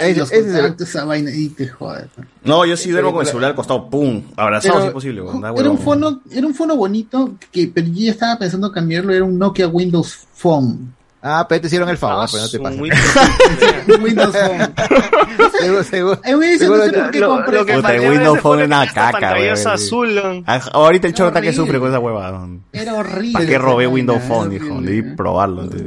Ese- 0.00 0.74
esa 0.78 1.04
vaina 1.04 1.30
y 1.30 1.48
te 1.50 1.68
joder. 1.68 2.08
No, 2.42 2.64
yo 2.64 2.76
sí 2.76 2.90
duermo 2.90 3.12
con 3.12 3.20
el 3.22 3.26
celular 3.26 3.50
al 3.50 3.56
costado, 3.56 3.88
pum, 3.90 4.22
abrazado 4.36 4.74
Pero 4.74 4.82
si 4.82 4.86
es 4.88 4.92
posible, 4.94 5.22
weón, 5.22 5.40
da 5.42 5.52
Era 5.56 5.70
un 5.70 5.78
fono, 5.78 6.20
era 6.30 6.46
un 6.46 6.54
fono 6.54 6.76
bonito 6.76 7.34
que 7.52 7.68
pero 7.68 7.86
yo 7.86 8.06
ya 8.06 8.10
estaba 8.12 8.38
pensando 8.38 8.72
cambiarlo, 8.72 9.12
era 9.12 9.24
un 9.24 9.38
Nokia 9.38 9.68
Windows 9.68 10.26
Phone. 10.34 10.94
Ah, 11.20 11.46
pero 11.48 11.60
te 11.60 11.66
hicieron 11.66 11.88
el 11.88 11.98
favor, 11.98 12.28
pero 12.30 12.44
no 12.44 12.48
te 12.48 12.60
pasa. 12.60 12.80
Windows 14.00 14.36
Phone. 14.36 14.74
seguro, 15.60 15.82
seguro. 15.84 16.20
Eh, 16.24 16.34
güey, 16.34 16.50
ese 16.52 16.68
no 16.68 16.76
sé 16.84 16.92
por 16.92 17.10
qué 17.10 17.18
Lo- 17.20 17.28
compré. 17.28 17.58
lo 17.58 17.66
que 17.66 17.74
Puta, 17.74 17.92
Windows 17.94 18.40
Phone 18.40 18.60
es 18.60 18.66
una 18.66 18.86
caca, 18.92 19.32
weón. 19.34 19.66
azul, 19.68 20.14
¿no? 20.14 20.44
Ah, 20.46 20.60
Ahorita 20.72 21.08
el 21.08 21.14
chorro 21.14 21.28
está 21.28 21.40
que 21.40 21.52
sufre 21.52 21.78
con 21.80 21.88
esa 21.88 21.98
huevada. 21.98 22.46
Era 22.72 22.94
horrible. 22.94 23.32
¿Para 23.32 23.46
qué 23.46 23.58
robé 23.58 23.86
Windows 23.88 24.22
Phone? 24.24 24.50
Dijo, 24.50 24.80
debí 24.80 25.02
probarlo. 25.16 25.62
antes. 25.62 25.82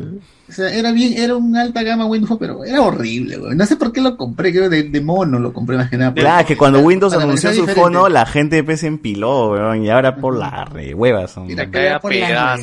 O 0.52 0.54
sea, 0.54 0.70
era 0.74 0.92
bien, 0.92 1.14
era 1.18 1.36
un 1.38 1.56
alta 1.56 1.82
gama 1.82 2.06
Windows 2.06 2.38
pero 2.38 2.66
era 2.66 2.82
horrible, 2.82 3.38
güey. 3.38 3.56
No 3.56 3.66
sé 3.66 3.78
por 3.78 3.94
qué 3.94 4.02
lo 4.02 4.18
compré, 4.18 4.52
creo 4.52 4.70
de, 4.70 4.84
de 4.84 5.00
mono 5.02 5.40
lo 5.40 5.54
compré 5.54 5.78
más 5.78 5.90
que 5.90 5.96
nada. 5.98 6.14
Claro, 6.14 6.46
que 6.46 6.58
cuando 6.58 6.80
Para- 6.80 6.88
Windows 6.88 7.14
para 7.14 7.24
anunció 7.24 7.50
su 7.52 7.62
diferente. 7.62 7.82
fono, 7.82 8.10
la 8.10 8.26
gente 8.26 8.62
pues 8.64 8.82
se 8.82 8.88
empiló, 8.88 9.52
weón, 9.52 9.84
y 9.84 9.90
ahora 9.90 10.18
por 10.18 10.36
la 10.36 10.66
re 10.66 10.94
huevas. 10.94 11.32
son. 11.32 11.50
Era 11.50 11.72
cae 11.72 11.90
a 11.92 12.00
por 12.02 12.12
huevas, 12.12 12.60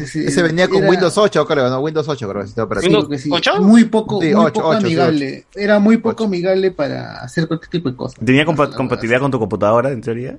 ese- 0.00 0.42
venía 0.42 0.66
con 0.68 0.78
era- 0.78 0.90
Windows 0.90 1.18
8, 1.18 1.46
creo, 1.46 1.68
¿no? 1.68 1.80
Windows 1.80 2.08
8, 2.08 2.28
creo. 2.28 2.42
Este 2.42 2.60
operativo. 2.62 3.02
Sí, 3.02 3.08
que 3.08 3.18
sí. 3.18 3.30
Muy 3.60 3.84
poco, 3.84 4.20
Sí, 4.22 4.34
muy 4.34 4.50
poco 4.50 4.72
amigable. 4.72 5.44
Era 5.54 5.78
muy 5.78 5.98
poco 5.98 6.24
amigable 6.24 6.70
para 6.70 7.18
hacer 7.18 7.46
cualquier 7.46 7.70
tipo 7.70 7.90
de 7.90 7.96
cosas. 7.96 8.18
¿Tenía 8.24 8.46
compa- 8.46 8.74
compatibilidad 8.74 9.20
con 9.20 9.30
tu 9.30 9.38
computadora, 9.38 9.90
en 9.90 10.00
teoría? 10.00 10.38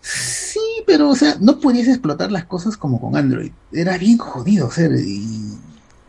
Sí, 0.00 0.60
pero, 0.86 1.08
o 1.08 1.14
sea, 1.16 1.36
no 1.40 1.58
podías 1.60 1.88
explotar 1.88 2.30
las 2.30 2.44
cosas 2.44 2.76
como 2.76 3.00
con 3.00 3.16
Android. 3.16 3.50
Era 3.72 3.96
bien 3.96 4.18
jodido, 4.18 4.66
o 4.66 4.70
sea, 4.70 4.86
y 4.86 5.53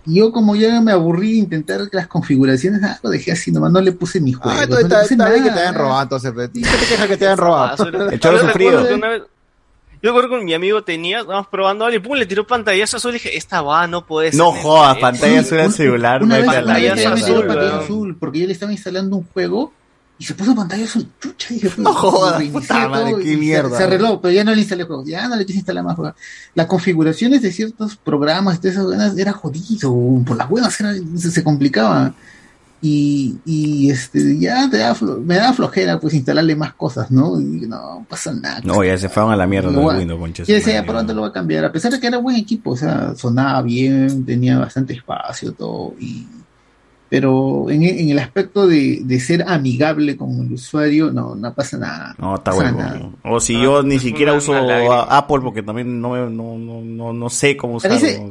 y 0.06 0.16
yo 0.16 0.32
como 0.32 0.56
ya 0.56 0.80
me 0.82 0.92
aburrí 0.92 1.34
de 1.34 1.38
intentar 1.38 1.82
las 1.92 2.08
configuraciones, 2.08 2.84
ah, 2.84 3.00
lo 3.02 3.10
dejé 3.10 3.32
así, 3.32 3.52
nomás 3.52 3.72
no 3.72 3.82
le 3.82 3.92
puse 3.92 4.20
mi 4.20 4.34
juego. 4.34 4.58
Ah, 4.58 4.64
entonces 4.64 4.86
está, 4.86 5.02
está 5.04 5.30
bien 5.30 5.44
que 5.44 5.52
te 5.52 5.60
hayan 5.60 5.76
robado, 5.76 6.04
entonces. 6.04 6.34
¿Qué 6.54 6.62
te 6.62 6.86
quejas 6.86 7.08
que 7.08 7.18
te 7.18 7.26
hayan 7.26 7.38
robado? 7.38 8.10
El 8.10 8.20
chorro 8.20 8.38
Yo 8.38 8.48
sufrido. 8.48 8.88
Yo 10.04 10.12
recuerdo 10.12 10.38
que 10.38 10.46
mi 10.46 10.54
amigo 10.54 10.84
tenía, 10.84 11.22
estábamos 11.22 11.48
probando 11.48 11.86
algo 11.86 11.98
y 11.98 12.00
pum, 12.00 12.16
le 12.16 12.28
tiró 12.28 12.46
pantallazo 12.46 12.98
azul 12.98 13.10
y 13.12 13.14
dije, 13.14 13.36
esta 13.36 13.64
va, 13.64 13.88
no 13.88 14.06
puede 14.06 14.30
ser. 14.30 14.38
No 14.38 14.52
jodas, 14.52 14.98
eh". 14.98 15.02
pantalla 15.02 15.40
azul 15.40 15.60
al 15.60 15.72
celular, 15.72 16.24
dio 16.24 17.14
azul, 17.14 17.48
pantalla 17.48 17.78
azul 17.80 18.16
porque 18.20 18.42
yo 18.42 18.46
le 18.46 18.54
estaba 18.54 18.72
instalando 18.72 19.16
un 19.16 19.26
juego 19.34 19.74
y 20.18 20.24
se 20.24 20.34
puso 20.34 20.56
pantalla 20.56 20.86
azul. 20.86 21.08
Chucha, 21.20 21.54
dije, 21.54 21.70
No 21.78 21.94
jodas, 21.94 22.42
puta 22.44 22.88
madre, 22.88 23.16
qué 23.22 23.30
y 23.30 23.34
se- 23.34 23.38
mierda. 23.38 23.78
Se, 23.78 23.84
arregló, 23.84 24.22
pero 24.22 24.34
ya 24.34 24.44
no 24.44 24.54
le 24.54 24.62
instalé 24.62 24.82
el 24.84 24.88
juego, 24.88 25.04
ya 25.06 25.28
no 25.28 25.36
le 25.36 25.46
quise 25.46 25.60
instalar 25.60 25.84
más 25.84 25.96
juegos. 25.96 26.16
Las 26.54 26.68
configuraciones 26.68 27.42
de 27.42 27.52
ciertos 27.52 27.96
programas, 27.98 28.62
de 28.62 28.70
esas 28.70 28.88
ganas, 28.88 29.18
era 29.18 29.34
jodido, 29.34 29.94
por 30.26 30.38
las 30.38 30.80
era- 30.80 30.94
se, 31.18 31.32
se 31.32 31.44
complicaba. 31.44 32.14
Y, 32.82 33.38
y 33.46 33.90
este 33.90 34.38
ya 34.38 34.70
te 34.70 34.78
da 34.78 34.96
me 35.24 35.36
da 35.38 35.54
flojera 35.54 36.00
pues 36.00 36.14
instalarle 36.14 36.56
más 36.56 36.74
cosas, 36.76 37.10
¿no? 37.10 37.40
Y 37.42 37.66
no 37.68 38.06
pasa 38.08 38.32
nada. 38.32 38.60
No, 38.64 38.84
ya 38.84 38.96
se 38.98 39.10
fueron 39.10 39.32
a 39.32 39.36
la 39.36 39.48
mierda 39.48 39.72
Lo 39.72 39.82
los 39.82 39.96
Windows, 39.98 40.20
conches. 40.20 40.48
Y 40.48 40.54
decía, 40.54 40.86
pronto 40.86 41.14
lo 41.14 41.22
va 41.24 41.30
a 41.30 41.32
cambiar, 41.32 41.66
a 41.66 41.72
pesar 41.72 41.92
de 41.92 42.00
que 42.00 42.06
era 42.06 42.20
buen 42.20 42.36
equipo, 42.36 42.72
o 42.72 42.78
sea, 42.78 43.16
sonaba 43.16 43.62
bien, 43.64 44.24
tenía 44.26 44.60
bastante 44.60 44.94
espacio, 44.94 45.54
todo, 45.54 45.96
y 46.00 46.28
pero 47.16 47.70
en, 47.70 47.82
en 47.84 48.10
el 48.10 48.20
aspecto 48.20 48.68
de, 48.68 49.00
de 49.06 49.20
ser 49.22 49.46
amigable 49.48 50.18
con 50.18 50.32
el 50.42 50.52
usuario, 50.52 51.12
no, 51.14 51.34
no 51.34 51.54
pasa 51.54 51.78
nada. 51.78 52.14
No, 52.18 52.36
está 52.36 52.54
bueno. 52.54 52.78
nada. 52.78 53.10
O 53.24 53.40
si 53.40 53.54
yo 53.54 53.84
ni 53.84 54.00
siquiera 54.00 54.34
uso 54.34 54.54
Apple 54.54 55.40
porque 55.42 55.64
también 55.64 56.02
no, 56.02 56.10
me- 56.10 56.30
no, 56.30 56.58
no, 56.58 56.82
no, 56.82 57.14
no 57.14 57.30
sé 57.30 57.56
cómo 57.56 57.76
usarlo. 57.76 57.98
Parece- 57.98 58.22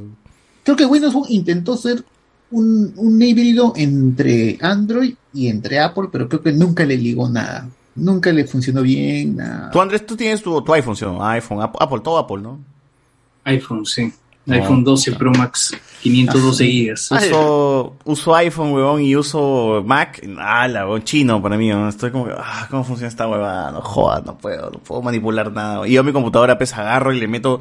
Creo 0.65 0.77
que 0.77 0.85
Windows 0.85 1.15
intentó 1.31 1.79
ser 1.79 2.05
un, 2.51 2.93
un 2.97 3.23
híbrido 3.23 3.73
entre 3.75 4.59
Android 4.61 5.15
y 5.33 5.49
entre 5.49 5.79
Apple, 5.81 6.09
pero 6.13 6.29
creo 6.29 6.43
que 6.43 6.53
nunca 6.53 6.85
le 6.85 6.99
ligó 6.99 7.27
nada. 7.27 7.67
Nunca 7.95 8.33
le 8.33 8.45
funcionó 8.45 8.83
bien, 8.83 9.37
nada. 9.37 9.71
Tú, 9.71 9.81
Andrés, 9.81 10.05
tú 10.05 10.15
tienes 10.15 10.43
tu, 10.43 10.61
tu 10.61 10.75
iPhone, 10.75 10.95
¿sí? 10.95 11.07
iPhone, 11.21 11.63
Apple, 11.63 11.79
Apple, 11.81 12.01
todo 12.05 12.19
Apple, 12.19 12.43
¿no? 12.43 12.59
iPhone, 13.45 13.87
sí. 13.87 14.13
IPhone 14.47 14.85
12 14.85 15.12
Pro 15.12 15.33
Max, 15.33 15.75
512 16.03 16.65
gigas. 16.67 17.10
Uso, 17.10 17.97
uso 18.05 18.35
iPhone, 18.35 18.73
huevón, 18.73 19.01
y 19.01 19.17
uso 19.17 19.83
Mac. 19.87 20.21
Ah, 20.39 20.69
la 20.69 20.83
huevón, 20.83 21.03
chino 21.05 21.41
para 21.41 21.57
mí. 21.57 21.69
¿no? 21.69 21.89
Estoy 21.89 22.10
como 22.10 22.27
que, 22.27 22.35
ah, 22.37 22.67
¿cómo 22.71 22.85
funciona 22.85 23.09
esta 23.09 23.27
huevada? 23.27 23.71
No 23.71 23.81
jodas, 23.81 24.25
no 24.25 24.37
puedo, 24.37 24.71
no 24.71 24.78
puedo 24.81 25.01
manipular 25.03 25.51
nada. 25.51 25.87
Y 25.89 25.93
yo 25.93 26.05
mi 26.05 26.12
computadora, 26.12 26.59
pues, 26.59 26.75
agarro 26.75 27.12
y 27.12 27.21
le 27.21 27.28
meto 27.28 27.60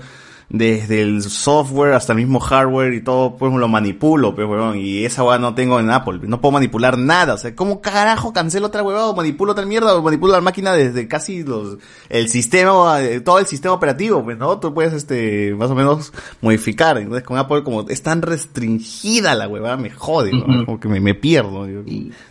desde 0.56 1.02
el 1.02 1.24
software 1.24 1.94
hasta 1.94 2.14
el 2.14 2.20
mismo 2.20 2.40
hardware 2.40 2.94
y 2.94 3.02
todo, 3.02 3.36
pues 3.38 3.52
lo 3.52 3.68
manipulo, 3.68 4.36
pues, 4.36 4.48
weón. 4.48 4.78
Y 4.78 5.04
esa 5.04 5.24
weá 5.24 5.40
no 5.40 5.56
tengo 5.56 5.80
en 5.80 5.90
Apple. 5.90 6.20
No 6.22 6.40
puedo 6.42 6.52
manipular 6.52 6.96
nada. 6.96 7.34
O 7.34 7.38
sea, 7.40 7.56
¿cómo 7.56 7.82
carajo 7.82 8.34
cancelo 8.34 8.68
otra 8.68 8.84
weá 8.84 9.08
o 9.08 9.16
manipulo 9.16 9.54
otra 9.54 9.66
mierda 9.66 9.96
o 9.96 10.04
manipulo 10.04 10.32
la 10.34 10.42
máquina 10.42 10.74
desde 10.74 11.08
casi 11.08 11.42
los, 11.44 11.80
el 12.08 12.30
sistema, 12.30 13.02
eh, 13.02 13.20
todo 13.20 13.40
el 13.40 13.48
sistema 13.48 13.74
operativo, 13.74 14.24
pues, 14.24 14.38
¿no? 14.38 14.60
Tú 14.60 14.72
puedes, 14.76 14.94
este, 14.94 15.56
más 15.56 15.72
o 15.72 15.76
menos 15.76 16.14
modificar. 16.42 17.00
Entonces, 17.00 17.24
con 17.24 17.40
Apple, 17.40 17.64
como 17.64 17.90
es 17.90 18.04
tan 18.04 18.22
restringida 18.22 19.34
la 19.34 19.48
weá, 19.48 19.76
me 19.76 19.90
jode, 19.90 20.34
weón. 20.34 20.66
Como 20.66 20.80
que 20.80 20.88
me, 20.88 21.00
me 21.00 21.16
pierdo. 21.16 21.66
digo. 21.66 21.82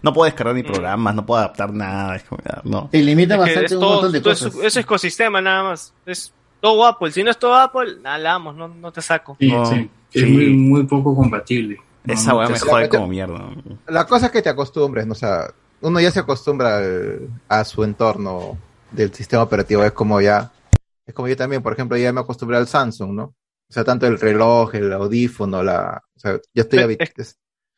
No 0.02 0.12
puedo 0.12 0.26
descargar 0.26 0.54
ni 0.54 0.62
programas, 0.62 1.12
no 1.16 1.26
puedo 1.26 1.40
adaptar 1.40 1.72
nada. 1.74 2.14
Es 2.14 2.22
como, 2.22 2.40
no. 2.62 2.88
Te 2.92 3.02
limita 3.02 3.34
Es 3.34 3.40
bastante 3.40 3.74
un 3.74 3.80
todo- 3.80 3.92
montón 3.94 4.12
de 4.12 4.20
todo 4.20 4.32
cosas. 4.32 4.54
Es, 4.54 4.64
es 4.64 4.76
ecosistema 4.76 5.40
nada 5.40 5.64
más. 5.64 5.92
Es 6.06 6.32
todo 6.62 6.86
Apple. 6.86 7.10
Si 7.12 7.22
no 7.22 7.30
es 7.30 7.38
todo 7.38 7.54
Apple, 7.54 7.96
vamos, 8.02 8.54
no, 8.54 8.68
no 8.68 8.92
te 8.92 9.02
saco. 9.02 9.36
Sí, 9.38 9.50
No, 9.52 9.66
sí. 9.66 9.90
Es 10.12 10.22
sí. 10.22 10.26
muy, 10.30 10.46
muy 10.54 10.84
poco 10.84 11.14
compatible. 11.14 11.78
Esa 12.06 12.30
no 12.32 12.38
weá 12.38 12.48
me 12.48 12.58
jode 12.58 12.88
como 12.88 13.08
mierda. 13.08 13.50
La 13.88 14.06
cosa 14.06 14.26
es 14.26 14.32
que 14.32 14.42
te 14.42 14.48
acostumbres, 14.48 15.06
¿no? 15.06 15.12
O 15.12 15.16
sea, 15.16 15.52
uno 15.80 16.00
ya 16.00 16.10
se 16.10 16.20
acostumbra 16.20 16.78
al- 16.78 17.28
a 17.48 17.64
su 17.64 17.82
entorno 17.84 18.56
del 18.90 19.12
sistema 19.12 19.42
operativo. 19.42 19.82
Es 19.84 19.92
como 19.92 20.20
ya, 20.20 20.52
es 21.06 21.14
como 21.14 21.28
yo 21.28 21.36
también, 21.36 21.62
por 21.62 21.72
ejemplo, 21.72 21.96
ya 21.96 22.12
me 22.12 22.20
acostumbré 22.20 22.56
al 22.58 22.68
Samsung, 22.68 23.12
¿no? 23.12 23.22
O 23.24 23.72
sea, 23.72 23.84
tanto 23.84 24.06
el 24.06 24.20
reloj, 24.20 24.74
el 24.74 24.92
audífono, 24.92 25.62
la, 25.62 26.02
o 26.14 26.20
sea, 26.20 26.38
ya 26.54 26.62
estoy 26.62 26.80
habituado. 26.80 27.12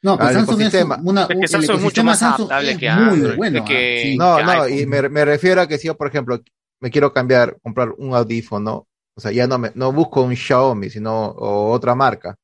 No, 0.02 0.18
pero 0.18 0.32
Samsung 0.32 0.60
es 0.60 0.74
ecosistema. 0.74 1.00
una, 1.04 1.22
Es 1.22 1.28
que 1.28 1.34
el 1.34 1.48
Samsung 1.48 1.76
es 1.76 1.82
mucho 1.82 2.04
más 2.04 2.18
Samsung 2.18 2.50
adaptable 2.52 2.72
es 2.72 2.78
que 2.78 2.90
muy 2.90 3.14
Android, 3.14 3.36
bueno. 3.36 3.64
que- 3.64 3.96
ah, 3.98 4.02
sí. 4.02 4.16
No, 4.18 4.36
que 4.36 4.42
no, 4.44 4.50
iPhone. 4.50 4.78
y 4.78 4.86
me, 4.86 5.08
me 5.08 5.24
refiero 5.24 5.60
a 5.62 5.66
que 5.68 5.78
si 5.78 5.86
yo, 5.86 5.96
por 5.96 6.08
ejemplo, 6.08 6.40
me 6.84 6.90
quiero 6.90 7.14
cambiar, 7.14 7.58
comprar 7.62 7.92
un 7.96 8.14
audífono, 8.14 8.86
o 9.14 9.18
sea, 9.18 9.32
ya 9.32 9.46
no 9.46 9.56
me, 9.56 9.72
no 9.74 9.90
busco 9.90 10.20
un 10.20 10.36
Xiaomi, 10.36 10.90
sino 10.90 11.28
o 11.28 11.72
otra 11.72 11.94
marca, 11.94 12.36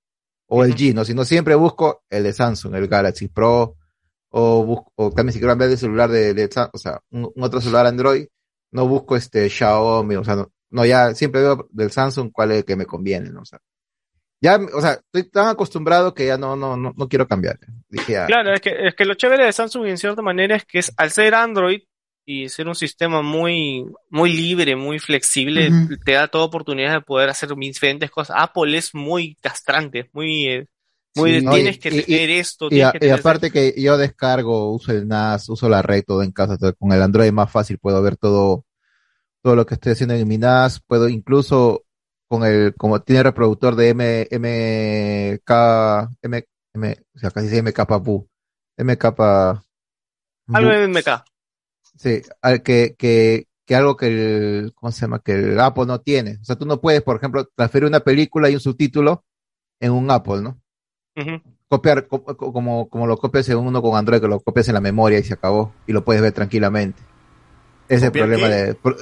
o 0.47 0.65
el 0.65 0.75
G, 0.75 0.95
¿no? 0.95 1.05
Sino 1.05 1.27
siempre 1.27 1.55
busco 1.55 2.05
el 2.09 2.23
de 2.23 2.33
Samsung, 2.33 2.75
el 2.75 2.89
Galaxy 2.89 3.29
Pro, 3.29 3.77
o 4.31 4.65
busco, 4.65 4.93
o 4.95 5.11
también 5.11 5.35
si 5.35 5.41
quiero 5.41 5.53
cambiar 5.53 5.69
de 5.69 5.77
celular 5.77 6.09
de, 6.09 6.33
de 6.33 6.49
o 6.73 6.79
sea, 6.79 7.01
un, 7.11 7.31
un 7.35 7.43
otro 7.43 7.61
celular 7.61 7.85
Android, 7.85 8.29
no 8.71 8.89
busco 8.89 9.15
este 9.15 9.47
Xiaomi, 9.51 10.17
o 10.17 10.25
sea, 10.25 10.37
no, 10.37 10.51
no, 10.71 10.87
ya 10.87 11.13
siempre 11.15 11.43
veo 11.43 11.69
del 11.71 11.91
Samsung 11.91 12.31
cuál 12.33 12.53
es 12.53 12.59
el 12.61 12.65
que 12.65 12.77
me 12.77 12.87
conviene, 12.87 13.29
¿no? 13.29 13.43
O 13.43 13.45
sea, 13.45 13.59
ya, 14.41 14.59
o 14.73 14.81
sea, 14.81 14.93
estoy 14.93 15.25
tan 15.25 15.49
acostumbrado 15.49 16.15
que 16.15 16.25
ya 16.25 16.39
no, 16.39 16.57
no, 16.57 16.79
no, 16.79 16.95
no 16.97 17.09
quiero 17.11 17.29
cambiar. 17.29 17.59
Dije. 17.91 18.25
Claro, 18.27 18.55
es 18.55 18.63
que, 18.63 18.71
es 18.71 18.95
que 18.95 19.05
lo 19.05 19.13
chévere 19.17 19.45
de 19.45 19.53
Samsung 19.53 19.85
en 19.85 19.99
cierta 19.99 20.23
manera 20.23 20.57
es 20.57 20.65
que 20.65 20.79
es, 20.79 20.91
al 20.97 21.11
ser 21.11 21.35
Android 21.35 21.83
y 22.25 22.49
ser 22.49 22.69
un 22.69 22.75
sistema 22.75 23.23
muy, 23.23 23.87
muy 24.09 24.33
libre, 24.33 24.77
muy 24.77 24.99
flexible, 24.99 25.73
te 26.05 26.13
da 26.13 26.29
toda 26.29 26.45
oportunidad 26.45 26.93
de 26.93 27.01
poder 27.01 27.29
hacer 27.29 27.55
diferentes 27.57 28.11
cosas. 28.11 28.37
Apple 28.39 28.77
es 28.77 28.95
muy 28.95 29.35
castrante, 29.37 30.09
muy, 30.13 30.47
eh, 30.47 30.67
muy, 31.17 31.41
Sí, 31.41 31.47
tienes 31.51 31.77
y- 31.77 31.79
que 31.81 31.89
y- 31.91 32.03
tener 32.03 32.31
esto, 32.31 32.69
Y, 32.71 32.81
a- 32.83 32.93
que 32.93 33.07
y 33.07 33.11
aparte 33.11 33.51
que 33.51 33.75
yo 33.77 33.99
descargo, 33.99 34.73
uso 34.73 34.93
el 34.93 35.09
NAS, 35.09 35.49
uso 35.49 35.69
la 35.69 35.83
red 35.83 36.05
todo 36.07 36.23
en 36.23 36.31
casa, 36.31 36.57
con 36.79 36.93
el 36.93 37.03
Android 37.03 37.27
es 37.27 37.33
más 37.33 37.51
fácil, 37.51 37.79
puedo 37.79 38.01
ver 38.03 38.17
todo, 38.17 38.65
todo 39.43 39.57
lo 39.57 39.67
que 39.67 39.75
estoy 39.75 39.93
haciendo 39.93 40.15
en 40.15 40.29
mi 40.29 40.37
NAS, 40.39 40.81
puedo 40.87 41.09
incluso 41.09 41.85
con 42.29 42.45
el, 42.45 42.75
como 42.77 43.01
tiene 43.03 43.25
reproductor 43.25 43.75
de 43.75 43.89
M, 43.89 44.29
MK, 44.31 46.11
M, 46.23 46.45
M, 46.75 46.97
o 47.15 47.19
sea, 47.19 47.31
casi 47.33 47.49
dice 47.49 47.59
MKPU, 47.63 48.29
MK, 48.77 49.05
algo 50.53 50.71
MK. 50.73 51.25
Sí, 52.01 52.23
al 52.43 52.63
que, 52.63 52.95
que, 52.99 53.47
que 53.67 53.75
algo 53.77 53.97
que 53.97 54.07
el, 54.09 54.73
¿cómo 54.75 54.91
se 54.93 55.03
llama? 55.03 55.21
Que 55.21 55.33
el 55.35 55.61
Apple 55.61 55.87
no 55.87 56.01
tiene. 56.01 56.39
O 56.41 56.45
sea, 56.45 56.57
tú 56.57 56.67
no 56.67 56.81
puedes, 56.81 57.03
por 57.03 57.17
ejemplo, 57.17 57.47
transferir 57.55 57.87
una 57.89 58.01
película 58.01 58.49
y 58.51 58.55
un 58.55 58.61
subtítulo 58.61 59.25
en 59.81 59.93
un 59.93 60.11
Apple, 60.11 60.43
¿no? 60.43 60.61
Copiar 61.69 62.07
co- 62.09 62.25
co- 62.25 62.53
como, 62.53 62.89
como 62.89 63.07
lo 63.07 63.17
copias 63.17 63.49
en 63.49 63.59
uno 63.59 63.81
con 63.83 63.97
Android, 63.97 64.21
que 64.21 64.29
lo 64.29 64.41
copias 64.41 64.69
en 64.69 64.75
la 64.75 64.81
memoria 64.81 65.19
y 65.19 65.25
se 65.25 65.35
acabó, 65.35 65.73
y 65.87 65.93
lo 65.93 66.05
puedes 66.05 66.23
ver 66.23 66.33
tranquilamente. 66.33 67.01
Ese 67.89 67.97
es 67.97 68.03
el 68.05 68.09
¿Copiar 68.09 68.29
problema 68.29 68.49
qué? 68.49 68.55
de... 68.55 68.75
pro- 68.75 68.97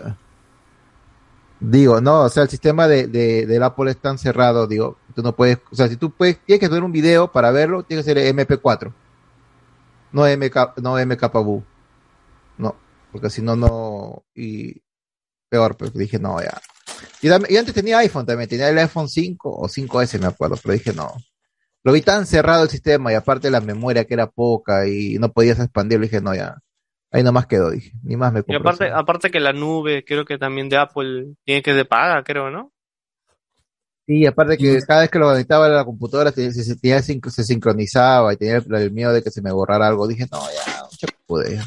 Digo, 1.60 2.00
no, 2.00 2.22
o 2.22 2.28
sea, 2.28 2.44
el 2.44 2.48
sistema 2.48 2.86
de, 2.86 3.08
de, 3.08 3.44
del 3.46 3.62
Apple 3.64 3.90
es 3.90 3.96
tan 4.00 4.16
cerrado, 4.16 4.68
digo, 4.68 4.96
tú 5.14 5.22
no 5.22 5.34
puedes, 5.34 5.58
o 5.72 5.74
sea, 5.74 5.88
si 5.88 5.96
tú 5.96 6.12
puedes, 6.12 6.38
tienes 6.44 6.60
que 6.60 6.72
ver 6.72 6.84
un 6.84 6.92
video 6.92 7.32
para 7.32 7.50
verlo, 7.50 7.82
tiene 7.82 8.04
que 8.04 8.14
ser 8.14 8.18
MP4, 8.18 8.92
no 10.12 10.24
MK, 10.26 10.76
no 10.82 10.96
MKBU, 10.98 11.64
porque 13.10 13.30
si 13.30 13.42
no, 13.42 13.56
no, 13.56 14.24
y 14.34 14.82
peor, 15.50 15.76
pues 15.76 15.94
dije, 15.94 16.18
no, 16.18 16.40
ya. 16.42 16.60
Y, 17.22 17.28
y 17.52 17.56
antes 17.56 17.74
tenía 17.74 17.98
iPhone 17.98 18.26
también, 18.26 18.48
tenía 18.48 18.68
el 18.70 18.78
iPhone 18.78 19.08
5 19.08 19.50
o 19.56 19.68
5S, 19.68 20.18
me 20.20 20.28
acuerdo, 20.28 20.56
pero 20.62 20.74
dije, 20.74 20.92
no, 20.94 21.12
lo 21.84 21.92
vi 21.92 22.02
tan 22.02 22.26
cerrado 22.26 22.64
el 22.64 22.70
sistema 22.70 23.12
y 23.12 23.16
aparte 23.16 23.50
la 23.50 23.60
memoria 23.62 24.04
que 24.06 24.14
era 24.14 24.28
poca 24.30 24.86
y 24.88 25.18
no 25.18 25.32
podías 25.32 25.58
expandirlo, 25.60 26.04
dije, 26.06 26.20
no, 26.22 26.34
ya, 26.34 26.56
ahí 27.12 27.22
nomás 27.24 27.46
quedó, 27.48 27.70
dije, 27.70 27.92
ni 28.04 28.16
más 28.16 28.32
me 28.32 28.42
Y 28.46 28.54
compro. 28.54 28.54
aparte, 28.54 28.90
aparte 28.90 29.30
que 29.30 29.40
la 29.40 29.52
nube, 29.52 30.04
creo 30.04 30.24
que 30.24 30.38
también 30.38 30.68
de 30.68 30.76
Apple 30.78 31.34
tiene 31.44 31.62
que 31.62 31.74
de 31.74 31.84
paga, 31.84 32.24
creo, 32.24 32.50
¿no? 32.50 32.72
Sí, 34.06 34.24
aparte 34.26 34.56
que 34.56 34.78
cada 34.86 35.02
vez 35.02 35.10
que 35.10 35.18
lo 35.18 35.26
conectaba 35.26 35.66
a 35.66 35.68
la 35.68 35.84
computadora 35.84 36.32
se, 36.32 36.50
se, 36.52 36.76
tenía 36.76 37.02
sin- 37.02 37.20
se 37.30 37.44
sincronizaba 37.44 38.32
y 38.32 38.36
tenía 38.38 38.56
el, 38.56 38.74
el 38.74 38.90
miedo 38.92 39.12
de 39.12 39.22
que 39.22 39.30
se 39.30 39.42
me 39.42 39.52
borrara 39.52 39.86
algo. 39.86 40.08
Dije, 40.08 40.26
no, 40.32 40.40
ya, 40.50 40.82
mucha 40.90 41.06
pude. 41.26 41.60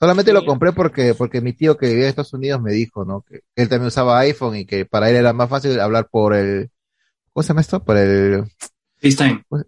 Solamente 0.00 0.32
lo 0.32 0.44
compré 0.46 0.72
porque, 0.72 1.14
porque 1.14 1.40
mi 1.42 1.52
tío 1.52 1.76
que 1.76 1.88
vivía 1.88 2.04
en 2.04 2.08
Estados 2.08 2.32
Unidos 2.32 2.60
me 2.62 2.72
dijo, 2.72 3.04
¿no? 3.04 3.20
Que 3.22 3.42
él 3.54 3.68
también 3.68 3.88
usaba 3.88 4.18
iPhone 4.20 4.56
y 4.56 4.64
que 4.64 4.86
para 4.86 5.10
él 5.10 5.16
era 5.16 5.32
más 5.34 5.50
fácil 5.50 5.78
hablar 5.78 6.08
por 6.10 6.34
el, 6.34 6.70
¿cómo 7.32 7.42
se 7.42 7.48
llama 7.48 7.60
esto? 7.60 7.84
Por 7.84 7.96
el, 7.98 8.44
FaceTime. 9.02 9.44
por 9.48 9.60
el 9.60 9.66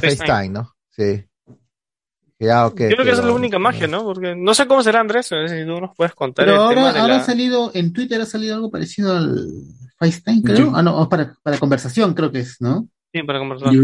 FaceTime. 0.00 0.16
FaceTime, 0.26 0.48
¿no? 0.50 0.72
Sí. 0.90 1.24
Ya, 2.38 2.66
ok. 2.66 2.80
Yo 2.80 2.88
creo 2.88 3.04
que 3.04 3.10
esa 3.12 3.20
es 3.20 3.26
la 3.26 3.32
única 3.32 3.58
magia, 3.58 3.86
¿no? 3.86 4.02
Porque 4.04 4.34
no 4.36 4.52
sé 4.52 4.66
cómo 4.66 4.82
será 4.82 5.00
Andrés, 5.00 5.26
si 5.26 5.64
tú 5.64 5.80
nos 5.80 5.94
puedes 5.96 6.12
contar 6.14 6.44
Pero 6.44 6.56
el 6.56 6.60
ahora, 6.62 6.74
tema 6.74 6.92
de 6.92 6.98
ahora 7.00 7.14
la... 7.16 7.20
ha 7.22 7.24
salido, 7.24 7.70
en 7.72 7.92
Twitter 7.92 8.20
ha 8.20 8.26
salido 8.26 8.56
algo 8.56 8.70
parecido 8.70 9.16
al 9.16 9.48
FaceTime, 9.98 10.42
creo. 10.42 10.56
Yo- 10.58 10.72
Ah, 10.74 10.82
no, 10.82 11.08
para, 11.08 11.34
para 11.42 11.58
conversación 11.58 12.12
creo 12.14 12.30
que 12.32 12.40
es, 12.40 12.56
¿no? 12.60 12.88
Sí, 13.12 13.22
para 13.22 13.38
conversar. 13.38 13.72
Yo, 13.72 13.80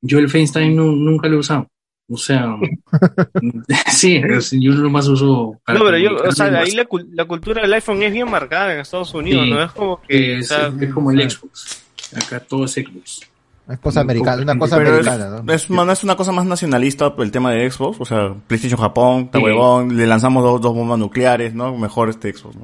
yo 0.00 0.18
el 0.20 0.30
FaceTime 0.30 0.74
no- 0.74 0.92
nunca 0.92 1.28
lo 1.28 1.36
he 1.36 1.38
usado. 1.40 1.68
O 2.10 2.16
sea, 2.16 2.56
sí, 3.92 4.16
es- 4.16 4.50
yo 4.52 4.72
nomás 4.72 5.06
uso. 5.08 5.56
para 5.64 5.78
No, 5.78 5.84
pero 5.84 5.98
yo, 5.98 6.16
o 6.16 6.32
sea, 6.32 6.46
ahí 6.46 6.72
la, 6.72 6.86
la 7.12 7.24
cultura 7.26 7.62
del 7.62 7.72
iPhone 7.74 8.02
es 8.02 8.12
bien 8.12 8.30
marcada 8.30 8.72
en 8.74 8.80
Estados 8.80 9.12
Unidos, 9.14 9.44
Sí. 9.44 9.50
¿no? 9.50 9.62
Es 9.62 9.72
como 9.72 10.00
que, 10.02 10.36
o 10.36 10.38
Es, 10.38 10.48
sea, 10.48 10.72
es 10.80 10.92
como 10.94 11.10
el 11.10 11.30
Xbox. 11.30 11.84
Acá 12.16 12.40
todo 12.40 12.64
es 12.64 12.72
Xbox. 12.72 13.20
Es 13.68 13.78
cosa 13.80 14.00
americana, 14.00 14.40
una 14.42 14.58
cosa 14.58 14.78
Pero 14.78 14.98
es, 14.98 15.06
americana, 15.06 15.42
¿no? 15.42 15.52
es, 15.52 15.68
no 15.68 15.92
es 15.92 16.02
una 16.02 16.16
cosa 16.16 16.32
más 16.32 16.46
nacionalista 16.46 17.12
el 17.18 17.30
tema 17.30 17.52
de 17.52 17.70
Xbox, 17.70 17.98
o 18.00 18.04
sea, 18.06 18.34
PlayStation 18.46 18.80
Japón, 18.80 19.28
Sí. 19.30 19.38
huevón, 19.38 19.94
le 19.94 20.06
lanzamos 20.06 20.42
dos, 20.42 20.62
dos 20.62 20.74
bombas 20.74 20.98
nucleares, 20.98 21.52
¿no? 21.52 21.76
Mejor 21.76 22.08
este 22.08 22.32
Xbox, 22.32 22.56
¿no? 22.56 22.62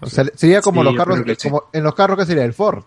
O 0.00 0.06
sea, 0.06 0.24
sería 0.36 0.60
como 0.60 0.82
Sí, 0.82 0.84
los 0.84 0.96
carros, 0.96 1.20
como 1.42 1.64
en 1.72 1.82
los 1.82 1.94
carros 1.96 2.18
que 2.18 2.26
sería 2.26 2.44
el 2.44 2.52
Ford. 2.54 2.84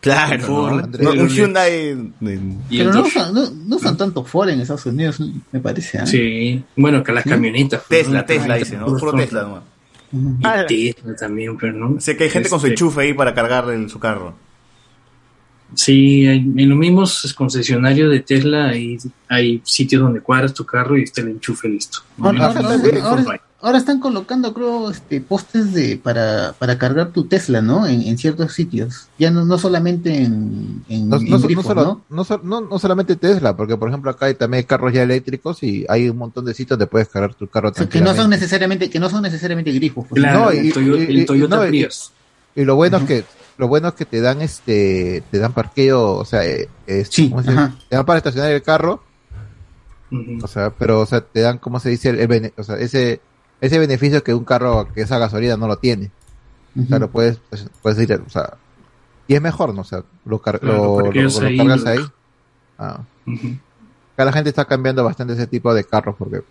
Claro, 0.00 0.40
Ford, 0.44 0.72
¿no? 0.72 0.84
Andrés. 0.84 1.02
No, 1.02 1.22
un 1.22 1.28
Hyundai 1.28 1.72
de- 2.20 2.40
Pero 2.70 2.92
no 2.92 3.02
usan, 3.02 3.34
no, 3.34 3.50
no 3.50 3.76
usan 3.76 3.96
tanto 3.96 4.24
Ford 4.24 4.48
en 4.50 4.60
Estados 4.60 4.86
Unidos, 4.86 5.20
me 5.50 5.58
parece. 5.60 5.98
¿ah? 5.98 6.06
Sí, 6.06 6.62
bueno, 6.76 7.02
que 7.02 7.12
las 7.12 7.24
camionetas. 7.24 7.82
pues, 7.88 8.02
Tesla, 8.04 8.20
¿no? 8.20 8.24
Tesla 8.26 8.46
Las 8.48 8.58
dice, 8.60 8.76
¿no? 8.76 8.86
Puro 8.86 9.12
Tesla, 9.14 9.42
nomás. 9.42 9.62
Y 10.70 10.92
Tesla 10.92 11.16
también, 11.16 11.56
pero 11.56 11.72
no. 11.72 12.00
Sé 12.00 12.16
que 12.16 12.24
hay 12.24 12.30
gente 12.30 12.48
con 12.48 12.60
su 12.60 12.66
Este, 12.66 12.74
enchufe 12.74 13.00
ahí 13.00 13.14
para 13.14 13.34
cargar 13.34 13.68
en 13.72 13.88
su 13.88 13.98
carro. 13.98 14.34
Sí, 15.74 16.26
hay- 16.26 16.38
en 16.38 16.68
los 16.68 16.78
mismos 16.78 17.34
concesionarios 17.36 18.10
de 18.12 18.20
Tesla 18.20 18.68
hay, 18.68 18.98
hay 19.28 19.60
sitios 19.64 20.00
donde 20.02 20.20
cuadras 20.20 20.54
tu 20.54 20.64
carro 20.64 20.96
y 20.96 21.02
está 21.02 21.22
el 21.22 21.28
enchufe 21.30 21.68
listo. 21.68 21.98
Ahora, 22.20 22.38
No, 22.38 22.44
ahora- 22.44 22.62
no, 22.62 22.68
ahora- 23.08 23.22
no, 23.22 23.32
ahora- 23.66 23.78
están 23.78 24.00
colocando, 24.00 24.54
creo, 24.54 24.90
este, 24.90 25.20
postes 25.20 25.72
de 25.74 25.96
para, 26.02 26.54
para 26.58 26.78
cargar 26.78 27.08
tu 27.10 27.24
Tesla, 27.24 27.60
¿no? 27.62 27.86
En, 27.86 28.02
en 28.02 28.16
ciertos 28.18 28.52
sitios. 28.52 29.08
Ya 29.18 29.30
no, 29.30 29.44
no 29.44 29.58
solamente 29.58 30.22
en, 30.22 30.82
en, 30.88 31.08
No, 31.08 31.16
en 31.16 31.24
no, 31.30 31.38
no 31.38 31.44
grifos, 31.44 31.66
solo- 31.66 31.84
¿no? 31.84 32.02
no 32.08 32.24
so- 32.24 32.40
no- 32.42 32.60
no 32.60 32.78
solamente 32.78 33.16
Tesla, 33.16 33.56
porque 33.56 33.76
por 33.76 33.88
ejemplo 33.88 34.10
acá 34.10 34.26
hay 34.26 34.34
también 34.34 34.64
carros 34.64 34.92
ya 34.92 35.02
eléctricos 35.02 35.62
y 35.62 35.84
hay 35.88 36.08
un 36.08 36.16
montón 36.16 36.44
de 36.44 36.54
sitios 36.54 36.78
donde 36.78 36.86
puedes 36.86 37.08
cargar 37.08 37.34
tu 37.34 37.46
carro 37.48 37.70
O 37.70 37.74
sea, 37.74 37.88
que 37.88 38.00
no 38.00 38.14
son 38.14 38.30
necesariamente, 38.30 38.88
que 38.90 38.98
no 39.00 39.10
son 39.10 39.22
necesariamente 39.22 39.72
grifos. 39.72 40.06
pues. 40.08 40.22
No, 40.22 40.52
y, 40.52 40.58
el 40.58 40.66
y- 41.20 41.24
Toyota 41.26 41.56
no, 41.56 41.64
y- 41.64 41.68
Prius. 41.68 42.12
y 42.54 42.64
lo 42.64 42.76
bueno 42.76 42.98
es 42.98 43.04
que 43.04 43.24
lo 43.58 43.68
bueno 43.68 43.88
es 43.88 43.94
que 43.94 44.04
te 44.04 44.20
dan 44.20 44.42
este 44.42 45.22
te 45.30 45.38
dan 45.38 45.52
parqueo, 45.54 46.12
o 46.16 46.24
sea, 46.24 46.44
eh, 46.44 46.68
ajá. 46.86 47.74
te 47.88 47.96
dan 47.96 48.04
para 48.04 48.18
estacionar 48.18 48.50
el 48.52 48.62
carro, 48.62 49.02
o 50.42 50.46
sea, 50.46 50.70
pero 50.70 51.00
o 51.00 51.06
sea, 51.06 51.20
te 51.20 51.40
dan 51.40 51.58
como 51.58 51.80
se 51.80 51.88
dice 51.90 52.10
el, 52.10 52.20
el 52.20 52.52
o 52.56 52.62
sea, 52.62 52.76
ese 52.76 53.20
ese 53.60 53.78
beneficio 53.78 54.22
que 54.22 54.34
un 54.34 54.44
carro 54.44 54.88
que 54.92 55.02
esa 55.02 55.18
gasolina 55.18 55.56
no 55.56 55.66
lo 55.68 55.76
tiene. 55.78 56.10
O 56.78 56.86
sea, 56.86 56.98
lo 56.98 57.10
puedes 57.10 57.38
puedes 57.82 57.98
ir, 58.00 58.12
o 58.26 58.28
sea, 58.30 58.54
y 59.26 59.34
es 59.34 59.40
mejor, 59.40 59.74
¿no? 59.74 59.80
O 59.80 59.84
sea, 59.84 60.02
lo, 60.26 60.38
car- 60.40 60.60
Claro, 60.60 61.00
lo- 61.00 61.12
es 61.12 61.38
cargas 61.56 61.86
ahí. 61.86 61.98
Ah. 62.78 63.00
Acá 64.14 64.24
la 64.24 64.32
gente 64.32 64.50
está 64.50 64.64
cambiando 64.66 65.02
bastante 65.02 65.32
ese 65.32 65.46
tipo 65.46 65.72
de 65.74 65.84
carros 65.84 66.14
porque 66.18 66.42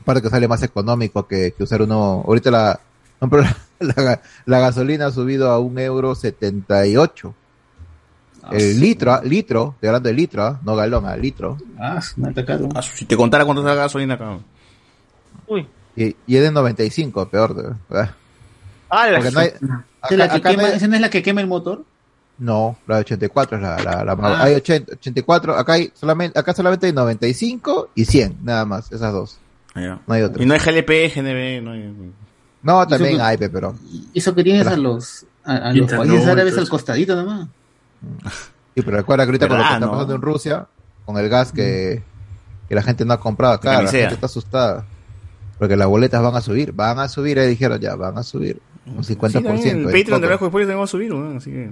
aparte 0.00 0.22
que 0.22 0.30
sale 0.30 0.48
más 0.48 0.62
económico 0.62 1.26
que, 1.26 1.52
que 1.52 1.62
usar 1.64 1.82
uno. 1.82 2.24
Ahorita 2.26 2.50
la, 2.50 2.80
la, 3.20 3.94
la- 4.02 4.20
la 4.46 4.60
gasolina 4.60 5.06
ha 5.06 5.10
subido 5.12 5.50
a 5.50 5.58
un 5.58 5.78
euro 5.78 6.14
78. 6.14 7.34
El 8.50 8.80
litro, 8.80 9.12
ah, 9.12 9.20
litro, 9.22 9.72
estoy 9.74 9.88
hablando 9.88 10.08
de 10.08 10.14
litro, 10.14 10.42
ah, 10.44 10.60
no 10.64 10.74
galón, 10.74 11.06
a 11.06 11.16
litro. 11.16 11.58
Ah, 11.78 12.00
me 12.16 12.30
atacaron. 12.30 12.70
Si 12.82 13.04
te 13.04 13.16
contara 13.16 13.44
cuánto 13.44 13.60
está 13.62 13.74
la 13.74 13.82
gasolina 13.82 14.14
acá. 14.14 14.38
Uy. 15.46 15.68
Y, 15.96 16.16
y 16.26 16.36
es 16.36 16.42
de 16.42 16.50
95, 16.50 17.28
peor. 17.28 17.76
Ah, 18.90 19.08
la- 19.08 19.20
no 19.30 19.38
hay- 19.40 19.46
¿Esa 19.48 19.58
es 20.10 20.18
la 20.18 20.28
que 20.40 20.56
no 20.56 20.64
hay- 20.64 20.72
¿Esa 20.74 20.88
no 20.88 20.94
es 20.96 21.00
la 21.00 21.10
que 21.10 21.22
quema 21.22 21.40
el 21.40 21.46
motor? 21.46 21.84
No, 22.38 22.76
la 22.86 22.96
de 22.96 23.00
84 23.02 23.56
es 23.58 23.62
la, 23.62 23.78
la, 23.78 24.04
la 24.04 24.16
más- 24.16 24.32
Ah. 24.40 24.44
Hay 24.44 24.54
80, 24.54 24.94
84, 24.94 25.56
acá 25.56 25.74
hay 25.74 25.92
solamente, 25.94 26.38
acá 26.38 26.52
solamente 26.54 26.86
hay 26.86 26.92
95 26.92 27.90
y 27.94 28.04
100, 28.04 28.38
nada 28.42 28.64
más, 28.64 28.90
esas 28.90 29.12
dos. 29.12 29.38
No 29.74 30.00
hay 30.08 30.22
otra. 30.22 30.42
Y 30.42 30.46
no 30.46 30.54
hay 30.54 30.60
GLP, 30.60 31.08
GNB, 31.14 31.62
no 31.62 31.72
hay... 31.72 32.12
No, 32.62 32.86
también 32.86 33.14
Eso- 33.14 33.24
hay, 33.24 33.36
pe, 33.38 33.48
pero. 33.48 33.74
Eso 34.14 34.34
que 34.34 34.44
tienes 34.44 34.66
a 34.66 34.76
los, 34.76 35.24
a, 35.44 35.56
a 35.56 35.72
los 35.72 35.90
países 35.92 36.26
árabes 36.26 36.56
al 36.58 36.68
costadito 36.68 37.16
nomás. 37.16 37.48
Sí, 38.74 38.82
pero 38.82 38.96
recuerda 38.96 39.24
que 39.24 39.28
ahorita 39.30 39.48
con 39.48 39.58
lo 39.58 39.62
que 39.62 39.68
¿Verdad, 39.68 39.76
está 39.78 39.86
no? 39.86 39.92
pasando 39.92 40.14
en 40.14 40.22
Rusia, 40.22 40.66
con 41.04 41.16
el 41.18 41.28
gas 41.28 41.52
que, 41.52 42.02
que 42.68 42.74
la 42.74 42.82
gente 42.82 43.04
no 43.04 43.12
ha 43.14 43.20
comprado 43.20 43.54
acá, 43.54 43.82
la 43.82 43.90
gente 43.90 44.14
está 44.14 44.26
asustada. 44.26 44.84
Porque 45.62 45.76
las 45.76 45.86
boletas 45.86 46.20
van 46.20 46.34
a 46.34 46.40
subir, 46.40 46.72
van 46.72 46.98
a 46.98 47.06
subir, 47.08 47.38
eh, 47.38 47.46
dijeron 47.46 47.78
ya, 47.78 47.94
van 47.94 48.18
a 48.18 48.24
subir. 48.24 48.60
Un 48.84 49.04
50%. 49.04 49.62
Sí, 49.62 49.68
el 49.68 49.84
Patreon 49.84 50.20
de. 50.20 50.26
Bajo 50.26 50.46
después 50.46 50.66
tenemos 50.66 50.90
a 50.90 50.90
subir, 50.90 51.12
así 51.36 51.52
que... 51.52 51.70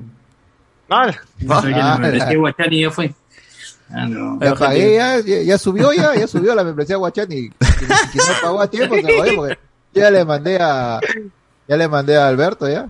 Ah, 0.89 1.11
ya 1.11 1.21
Ah, 1.49 1.63
la 1.65 1.99
membresía 1.99 2.27
la- 2.33 2.39
Guachani 2.39 2.81
ya 2.83 2.91
fue. 2.93 3.13
Ah, 3.91 4.07
no. 4.07 4.39
Ya 4.41 4.55
pagué, 4.55 4.95
ya, 4.95 5.19
ya, 5.19 5.43
ya 5.43 5.59
subió 5.59 5.93
ya, 5.93 6.15
ya 6.15 6.29
subió 6.29 6.55
la 6.55 6.63
membresía 6.63 6.95
Guachani. 6.99 7.49
Quien 7.51 7.89
no 7.89 8.33
pagó 8.41 8.61
a 8.61 8.71
tiempo 8.71 8.95
se 8.95 9.03
jodió 9.03 9.35
porque 9.35 9.59
yo 9.93 10.01
ya 10.03 10.11
le 10.13 10.25
mandé 10.25 10.57
a, 10.61 11.01
ya 11.67 11.77
le 11.77 11.89
mandé 11.89 12.17
a 12.17 12.29
Alberto 12.29 12.69
ya. 12.69 12.89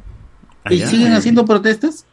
¿Y 0.68 0.82
siguen 0.82 1.14
haciendo 1.14 1.46
protestas? 1.46 2.04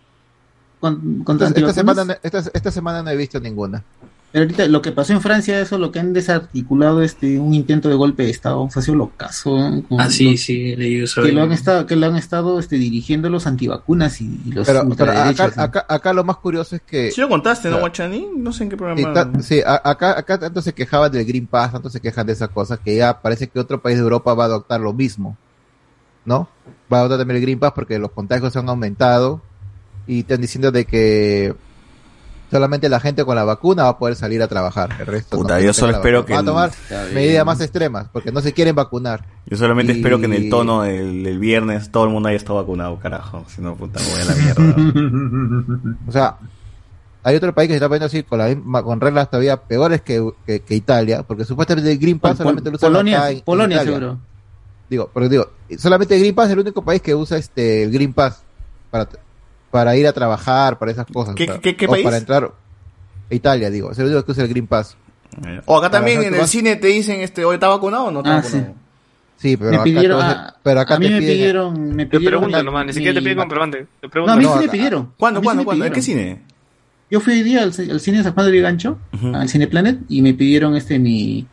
Con, 0.79 1.25
contra 1.25 1.47
Esta, 1.49 1.59
esta 1.59 1.71
antivacunas? 1.71 1.75
semana, 1.75 2.03
no- 2.05 2.19
esta, 2.23 2.51
esta 2.53 2.71
semana 2.71 3.03
no 3.03 3.09
he 3.09 3.17
visto 3.17 3.37
ninguna. 3.41 3.83
Pero 4.31 4.43
ahorita 4.43 4.67
lo 4.67 4.81
que 4.81 4.91
pasó 4.91 5.13
en 5.13 5.21
Francia, 5.21 5.59
eso 5.61 5.77
lo 5.77 5.91
que 5.91 5.99
han 5.99 6.11
desarticulado 6.11 7.01
este 7.01 7.39
un 7.39 7.53
intento 7.53 7.87
de 7.87 7.95
golpe 7.95 8.23
de 8.23 8.29
Estado, 8.29 8.61
o 8.63 8.69
sea, 8.69 8.81
ha 8.81 8.83
sido 8.83 8.97
locazo. 8.97 9.57
¿eh? 9.57 9.83
Con 9.87 10.01
Ah, 10.01 10.09
sí, 10.09 10.31
los- 10.31 10.41
sí, 10.41 10.75
leído 10.75 11.07
sobre 11.07 11.29
que 11.29 11.35
lo 11.35 11.43
han 11.43 11.51
estado, 11.53 11.85
que 11.85 11.95
lo 11.95 12.05
han 12.07 12.17
estado 12.17 12.59
este, 12.59 12.75
dirigiendo 12.75 13.29
los 13.29 13.47
antivacunas 13.47 14.19
y, 14.19 14.25
y 14.45 14.51
los 14.51 14.67
Pero, 14.67 14.87
pero 14.97 15.11
acá, 15.13 15.51
¿no? 15.55 15.63
acá, 15.63 15.85
acá 15.87 16.13
lo 16.13 16.25
más 16.25 16.37
curioso 16.37 16.75
es 16.75 16.81
que. 16.81 17.09
Sí 17.11 17.21
lo 17.21 17.29
contaste, 17.29 17.69
¿no. 17.69 17.79
Guachani? 17.79 18.27
No 18.35 18.51
sé 18.51 18.63
en 18.65 18.69
qué 18.69 18.75
programa... 18.77 19.13
ta- 19.13 19.41
sí, 19.41 19.61
acá, 19.65 20.19
acá 20.19 20.37
tanto 20.37 20.61
se 20.61 20.73
quejaban 20.73 21.09
del 21.11 21.25
Green 21.25 21.47
Pass, 21.47 21.71
tanto 21.71 21.89
se 21.89 22.01
quejan 22.01 22.27
de 22.27 22.33
esas 22.33 22.49
cosas, 22.49 22.79
que 22.79 22.97
ya 22.97 23.21
parece 23.21 23.47
que 23.47 23.59
otro 23.59 23.81
país 23.81 23.95
de 23.97 24.03
Europa 24.03 24.33
va 24.33 24.43
a 24.43 24.47
adoptar 24.47 24.81
lo 24.81 24.91
mismo. 24.93 25.37
¿No? 26.25 26.49
Va 26.91 26.97
a 26.97 26.99
adoptar 26.99 27.19
también 27.19 27.37
el 27.37 27.41
Green 27.43 27.59
Pass 27.59 27.71
porque 27.73 27.97
los 27.97 28.11
contagios 28.11 28.53
han 28.57 28.67
aumentado 28.67 29.41
y 30.05 30.19
están 30.19 30.41
diciendo 30.41 30.71
de 30.71 30.83
que 30.83 31.55
solamente 32.51 32.87
la 32.89 32.99
gente 32.99 33.23
con 33.25 33.35
la 33.35 33.43
vacuna 33.43 33.83
va 33.83 33.89
a 33.89 33.97
poder 33.97 34.15
salir 34.15 34.41
a 34.41 34.47
trabajar. 34.47 34.89
El 34.99 35.05
resto 35.05 35.37
Puta, 35.37 35.55
no, 35.57 35.61
yo 35.65 35.73
solo 35.73 35.93
espero 35.93 36.25
que 36.25 36.33
Van 36.33 36.43
a 36.43 36.45
tomar 36.47 36.71
medidas 37.13 37.45
más 37.45 37.59
extremas 37.61 38.07
porque 38.11 38.31
no 38.31 38.41
se 38.41 38.53
quieren 38.53 38.75
vacunar. 38.75 39.25
Yo 39.45 39.57
solamente 39.57 39.93
Y- 39.93 39.97
espero 39.97 40.19
que 40.19 40.25
en 40.25 40.33
el 40.33 40.49
tono 40.49 40.83
del, 40.83 41.23
del 41.23 41.39
viernes 41.39 41.91
todo 41.91 42.05
el 42.05 42.09
mundo 42.11 42.29
haya 42.29 42.37
estado 42.37 42.55
vacunado, 42.55 42.97
carajo. 42.99 43.45
Si 43.47 43.61
no, 43.61 43.75
puta, 43.75 43.99
voy 43.99 44.21
a 44.21 44.25
la 44.25 44.35
mierda. 44.35 45.95
O 46.07 46.11
sea, 46.11 46.37
hay 47.23 47.35
otro 47.35 47.53
país 47.53 47.67
que 47.67 47.73
se 47.73 47.77
está 47.77 47.87
poniendo 47.87 48.05
así 48.05 48.23
con, 48.23 48.39
la 48.39 48.47
misma- 48.47 48.83
con 48.83 49.01
reglas 49.01 49.29
todavía 49.29 49.57
peores 49.57 50.01
que, 50.01 50.25
que- 50.45 50.61
que 50.61 50.75
Italia, 50.75 51.23
porque 51.23 51.43
supuestamente 51.45 51.91
el 51.91 51.97
Green 51.97 52.19
Pass 52.19 52.31
Pol- 52.37 52.37
solamente 52.37 52.69
lo 52.71 52.75
usan 52.77 52.91
Polonia, 52.91 53.17
acá 53.19 53.31
en- 53.31 53.37
en 53.37 53.43
Polonia 53.43 53.75
Italia. 53.77 53.93
seguro. 53.93 54.19
Digo, 54.89 55.09
porque 55.13 55.27
digo, 55.27 55.49
solamente 55.77 56.15
el 56.15 56.21
Green 56.21 56.35
Pass 56.35 56.45
es 56.47 56.53
el 56.53 56.59
único 56.59 56.81
país 56.81 57.01
que 57.01 57.13
usa 57.13 57.37
este 57.37 57.83
el 57.83 57.91
Green 57.91 58.13
Pass 58.13 58.41
para, 58.89 59.07
para 59.71 59.95
ir 59.95 60.07
a 60.07 60.13
trabajar, 60.13 60.77
para 60.79 60.91
esas 60.91 61.05
cosas. 61.07 61.35
¿Qué- 61.35 61.75
qué 61.75 61.85
o 61.85 61.89
país? 61.89 62.03
para 62.03 62.17
entrar. 62.17 62.51
Italia, 63.29 63.69
digo, 63.69 63.91
es 63.91 63.99
el 63.99 64.05
único 64.05 64.23
que 64.23 64.31
usa 64.31 64.43
el 64.43 64.49
Green 64.49 64.67
Pass. 64.67 64.95
O 65.65 65.77
acá 65.77 65.89
también 65.91 66.23
en 66.23 66.33
el 66.35 66.47
cine 66.47 66.77
te 66.77 66.87
dicen, 66.87 67.21
este, 67.21 67.43
¿hoy 67.45 67.55
está 67.55 67.67
vacunado 67.67 68.05
o 68.05 68.11
no 68.11 68.19
está 68.19 68.37
Ah, 68.37 68.41
vacunado? 68.41 68.73
Sí, 69.35 69.55
pero 69.57 69.69
me 69.69 69.75
acá 69.75 69.83
pidieron, 69.83 70.19
todos- 70.19 70.33
ah, 70.35 70.55
pero 70.63 70.79
acá 70.79 70.95
a 70.95 70.99
mí 70.99 71.05
te 71.05 71.11
me 71.11 71.19
piden- 71.19 71.27
pidieron, 71.33 71.95
me 71.95 72.05
Te 72.05 72.17
pidieron 72.17 72.45
mi- 72.47 72.51
nomás, 72.63 72.85
ni 72.87 72.93
siquiera 72.93 73.13
te 73.13 73.21
piden 73.21 73.37
comprobante. 73.37 73.87
Te 74.01 74.07
No, 74.19 74.31
a 74.31 74.35
mí 74.35 74.45
sí 74.45 74.59
me 74.61 74.69
pidieron. 74.69 75.13
¿Cuándo, 75.17 75.41
A 75.41 75.43
cuándo, 75.43 75.63
cuándo? 75.65 75.85
¿En 75.85 75.93
qué 75.93 76.01
cine? 76.01 76.41
Yo 77.11 77.19
fui 77.19 77.33
hoy 77.33 77.43
día 77.43 77.59
al, 77.61 77.67
al 77.91 77.99
cine 77.99 78.17
de 78.17 78.23
San 78.23 78.33
Juan 78.33 78.45
de 78.47 78.51
Vigancho, 78.51 78.97
al 79.33 79.47
Cine 79.47 79.67
Planet, 79.67 79.99
y 80.09 80.21
me 80.23 80.33
pidieron 80.33 80.75
este 80.75 80.97
mi 80.97 81.45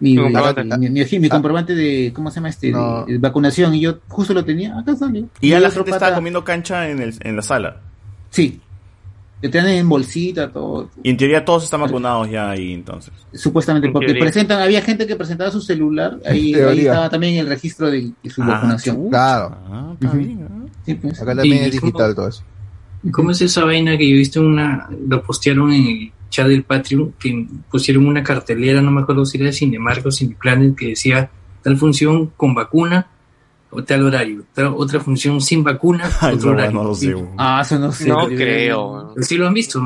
mi, 0.00 0.16
mi, 0.16 0.32
mi- 0.78 0.90
mi- 1.04 1.18
mi 1.20 1.28
comprobante 1.28 1.74
de 1.74 2.12
¿cómo 2.14 2.30
se 2.30 2.36
llama 2.36 2.48
este? 2.48 2.70
No. 2.70 3.04
De, 3.04 3.12
de 3.12 3.18
vacunación 3.18 3.74
y 3.74 3.80
yo 3.80 3.98
justo 4.08 4.34
lo 4.34 4.44
tenía, 4.44 4.78
acá 4.78 4.96
salió. 4.96 5.28
Y 5.40 5.50
ya 5.50 5.60
la 5.60 5.70
gente 5.70 5.90
pata- 5.90 5.96
estaba 6.06 6.16
comiendo 6.16 6.42
cancha 6.42 6.88
en, 6.88 7.00
el, 7.00 7.14
en 7.20 7.36
la 7.36 7.42
sala. 7.42 7.76
Sí. 8.30 8.60
Te 9.40 9.48
traen 9.48 9.68
en 9.78 9.88
bolsita 9.88 10.50
todo. 10.52 10.90
Y 11.02 11.08
en 11.10 11.16
teoría 11.16 11.42
todos 11.44 11.64
están 11.64 11.80
vacunados 11.80 12.30
ya 12.30 12.50
ahí, 12.50 12.74
entonces. 12.74 13.10
Supuestamente, 13.32 13.86
En 13.86 13.92
porque 13.94 14.08
teoría. 14.08 14.24
presentan, 14.24 14.60
había 14.60 14.82
gente 14.82 15.06
que 15.06 15.16
presentaba 15.16 15.50
su 15.50 15.62
celular, 15.62 16.18
ahí, 16.26 16.52
ahí 16.54 16.80
estaba 16.80 17.08
también 17.08 17.36
el 17.36 17.46
registro 17.46 17.90
de, 17.90 18.12
de 18.22 18.30
su 18.30 18.42
Ah, 18.42 18.46
vacunación. 18.48 19.08
Claro. 19.08 19.56
Sí, 20.84 20.94
pues. 20.94 21.22
Acá 21.22 21.34
también 21.36 21.56
¿Y 21.64 21.66
es 21.66 21.72
digital 21.72 22.14
todo 22.14 22.28
eso. 22.28 22.42
¿Cómo 23.12 23.30
es 23.30 23.40
esa 23.40 23.64
vaina 23.64 23.96
que 23.96 24.06
yo 24.08 24.14
he 24.14 24.18
visto 24.18 24.42
una, 24.42 24.88
lo 25.08 25.22
postearon 25.22 25.72
en 25.72 25.86
el 25.86 26.12
chat 26.30 26.46
del 26.48 26.62
Patreon, 26.62 27.12
que 27.18 27.46
pusieron 27.70 28.06
una 28.06 28.22
cartelera, 28.22 28.80
no 28.80 28.90
me 28.90 29.02
acuerdo 29.02 29.26
si 29.26 29.36
era 29.36 29.46
de 29.48 29.52
Cinemark 29.52 30.06
o 30.06 30.10
Cineplanet, 30.10 30.74
que 30.76 30.88
decía 30.88 31.28
tal 31.62 31.76
función 31.76 32.28
con 32.36 32.54
vacuna 32.54 33.08
o 33.72 33.84
tal 33.84 34.02
horario, 34.04 34.44
tal- 34.54 34.74
otra 34.76 34.98
función 35.00 35.40
sin 35.40 35.62
vacuna, 35.62 36.10
Ay, 36.20 36.34
otro 36.36 36.50
no, 36.50 36.56
horario. 36.56 36.72
no 36.78 36.84
lo 36.84 36.94
sé. 36.94 37.14
Ah, 37.36 37.60
eso 37.64 37.78
no 37.78 37.92
sé. 37.92 38.08
No 38.08 38.26
creo. 38.26 39.14
Sí 39.20 39.36
lo 39.36 39.46
han 39.46 39.54
visto. 39.54 39.80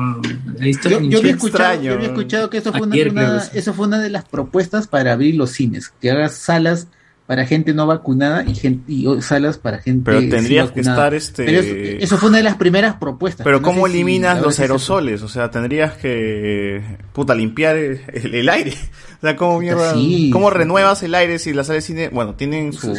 Yo, 0.89 1.01
yo 1.01 1.19
había 1.19 1.31
escuchado, 1.31 1.81
yo 1.81 1.93
había 1.93 2.07
escuchado 2.07 2.49
que 2.49 2.57
eso 2.57 2.71
fue, 2.71 2.81
una, 2.81 2.93
Ayer, 2.95 3.13
eso 3.53 3.73
fue 3.73 3.87
una 3.87 3.99
de 3.99 4.09
las 4.09 4.25
propuestas 4.25 4.87
para 4.87 5.13
abrir 5.13 5.35
los 5.35 5.51
cines, 5.51 5.89
que 6.01 6.09
hagas 6.11 6.35
salas 6.35 6.87
para 7.27 7.45
gente 7.47 7.73
no 7.73 7.87
vacunada 7.87 8.43
y, 8.43 8.53
gente, 8.53 8.91
y 8.91 9.07
salas 9.21 9.57
para 9.57 9.79
gente 9.79 10.03
Pero 10.05 10.19
tendrías 10.29 10.69
que 10.71 10.81
vacunada. 10.81 10.97
estar, 10.97 11.13
este- 11.15 11.45
Pero 11.45 11.59
eso, 11.59 12.03
eso 12.03 12.17
fue 12.17 12.29
una 12.29 12.37
de 12.37 12.43
las 12.43 12.55
primeras 12.57 12.97
propuestas. 12.97 13.43
Pero 13.43 13.57
No 13.57 13.63
¿cómo 13.63 13.87
si 13.87 13.93
eliminas 13.93 14.39
los 14.41 14.59
aerosoles? 14.59 15.23
O 15.23 15.27
sea, 15.27 15.49
tendrías 15.49 15.93
que, 15.97 16.83
puta, 17.13 17.33
limpiar 17.33 17.77
el, 17.77 18.01
el- 18.13 18.35
el 18.35 18.49
aire. 18.49 18.73
O 19.17 19.21
sea, 19.21 19.35
¿cómo 19.35 19.59
mierda? 19.59 19.93
Sí, 19.95 20.29
¿Cómo 20.31 20.49
sí. 20.51 20.57
renuevas 20.57 21.01
el 21.01 21.15
aire 21.15 21.39
si 21.39 21.51
la 21.53 21.63
sala 21.63 21.75
de 21.75 21.81
cine, 21.81 22.09
bueno, 22.09 22.35
tienen 22.35 22.73
su... 22.73 22.93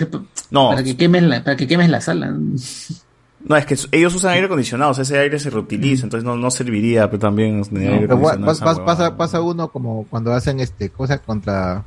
No, 0.50 0.70
Para 0.70 0.82
que 0.82 0.96
quemes 0.96 1.22
la, 1.22 1.44
para 1.44 1.56
que 1.56 1.68
quemes 1.68 1.88
la 1.88 2.00
sala. 2.00 2.34
no, 3.48 3.56
es 3.56 3.64
que 3.66 3.76
ellos 3.92 4.12
usan 4.12 4.32
aire 4.32 4.46
acondicionado, 4.46 4.90
o 4.90 4.94
sea, 4.94 5.02
ese 5.02 5.18
aire 5.18 5.38
se 5.38 5.50
reutiliza, 5.50 6.02
entonces 6.04 6.24
no, 6.24 6.36
no 6.36 6.50
serviría 6.50 7.08
pero 7.08 7.20
también 7.20 7.62
aire 7.92 8.08
Pero 8.08 8.18
gua- 8.18 8.32
acondicionado. 8.32 8.46
pas- 8.46 8.54
esa 8.56 8.64
pas- 8.64 8.78
huevada. 8.78 8.84
pasa, 8.86 9.16
pasa 9.16 9.40
uno 9.40 9.68
como 9.68 10.04
cuando 10.10 10.32
hacen 10.32 10.58
este 10.58 10.88
cosa 10.90 11.18
contra 11.18 11.84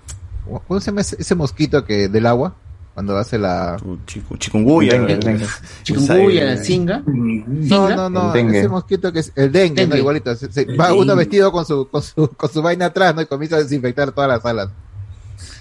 ¿cómo 0.67 0.79
se 0.79 0.91
llama 0.91 1.01
ese, 1.01 1.17
ese 1.19 1.35
mosquito 1.35 1.83
que 1.85 2.07
del 2.09 2.25
agua? 2.25 2.55
Cuando 2.93 3.17
hace 3.17 3.37
la 3.37 3.77
el 3.77 5.19
dengue. 5.19 5.45
Chikungunya, 5.83 6.53
Esa- 6.53 6.63
zinga. 6.63 7.01
No, 7.05 7.63
Zinga. 7.63 7.95
no, 7.95 8.09
no, 8.09 8.35
ese 8.35 8.67
mosquito 8.67 9.13
que 9.13 9.19
es 9.19 9.31
el 9.35 9.51
dengue, 9.53 9.87
no 9.87 9.95
igualito. 9.95 10.35
se- 10.35 10.51
se- 10.51 10.63
El 10.63 10.79
va 10.79 10.93
uno 10.93 11.15
vestido 11.15 11.49
con 11.51 11.65
su, 11.65 11.87
con 11.87 12.01
su 12.01 12.27
con 12.35 12.49
su 12.51 12.61
vaina 12.61 12.87
atrás, 12.87 13.15
¿no? 13.15 13.21
Y 13.21 13.25
comienza 13.25 13.55
a 13.55 13.59
desinfectar 13.59 14.11
todas 14.11 14.29
las 14.29 14.41
salas. 14.41 14.69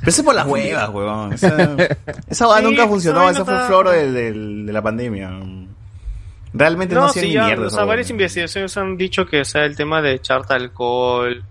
Pero 0.00 0.10
ese 0.10 0.20
es 0.22 0.24
por 0.24 0.34
las 0.34 0.46
huevas, 0.46 0.88
huevón. 0.90 1.32
Esa, 2.28 2.56
Sí, 2.58 2.64
nunca 2.64 2.88
funcionó, 2.88 3.30
esa 3.30 3.44
fue 3.44 3.54
el 3.54 3.60
floro 3.66 3.90
de 3.92 4.32
la 4.72 4.82
pandemia. 4.82 5.30
Realmente 6.52 6.94
no, 6.94 7.02
No, 7.02 7.06
hacía 7.08 7.22
sí, 7.22 7.28
ni 7.28 7.34
ya, 7.34 7.44
mierda. 7.46 7.66
o 7.66 7.70
sea, 7.70 7.84
varias 7.84 8.10
investigaciones 8.10 8.76
han 8.76 8.96
dicho 8.96 9.26
que 9.26 9.42
o 9.42 9.44
sea, 9.44 9.64
el 9.64 9.76
tema 9.76 10.00
de 10.02 10.14
echarte 10.14 10.54
alcohol, 10.54 11.44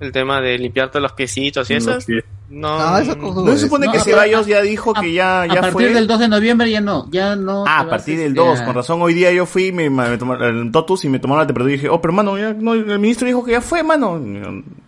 el 0.00 0.12
tema 0.12 0.40
de 0.40 0.58
limpiarte 0.58 1.00
los 1.00 1.12
piecitos 1.12 1.70
y 1.70 1.74
pies. 1.78 2.06
No... 2.52 2.78
No, 2.78 2.98
eso 2.98 3.16
No 3.16 3.52
se 3.52 3.58
supone 3.58 3.86
No, 3.86 3.92
que 3.92 3.98
a- 3.98 4.02
Ceballos 4.04 4.46
ya 4.46 4.60
dijo 4.62 4.92
que 4.94 5.12
ya, 5.12 5.42
A 5.42 5.46
ya 5.46 5.60
partir 5.62 5.72
fue. 5.72 5.94
del 5.94 6.06
2 6.06 6.18
de 6.20 6.28
noviembre 6.28 6.70
ya 6.70 6.80
no, 6.80 7.08
ya 7.10 7.34
no. 7.34 7.64
Ah, 7.66 7.80
a 7.80 7.88
partir 7.88 8.18
del 8.18 8.28
este, 8.28 8.40
2, 8.40 8.60
a- 8.60 8.64
con 8.66 8.74
razón. 8.74 9.00
Hoy 9.02 9.14
día 9.14 9.32
yo 9.32 9.46
fui, 9.46 9.72
me, 9.72 9.88
me 9.90 10.18
tomaron 10.18 10.58
el 10.66 10.70
totus 10.72 11.04
y 11.04 11.08
me 11.08 11.18
tomaron 11.18 11.42
la 11.42 11.46
temperatura 11.46 11.72
y 11.74 11.76
dije, 11.76 11.88
oh, 11.88 12.00
pero 12.00 12.12
mano, 12.12 12.36
ya, 12.38 12.52
no, 12.52 12.74
el 12.74 12.98
ministro 12.98 13.26
dijo 13.26 13.44
que 13.44 13.52
ya 13.52 13.60
fue, 13.60 13.82
mano. 13.82 14.20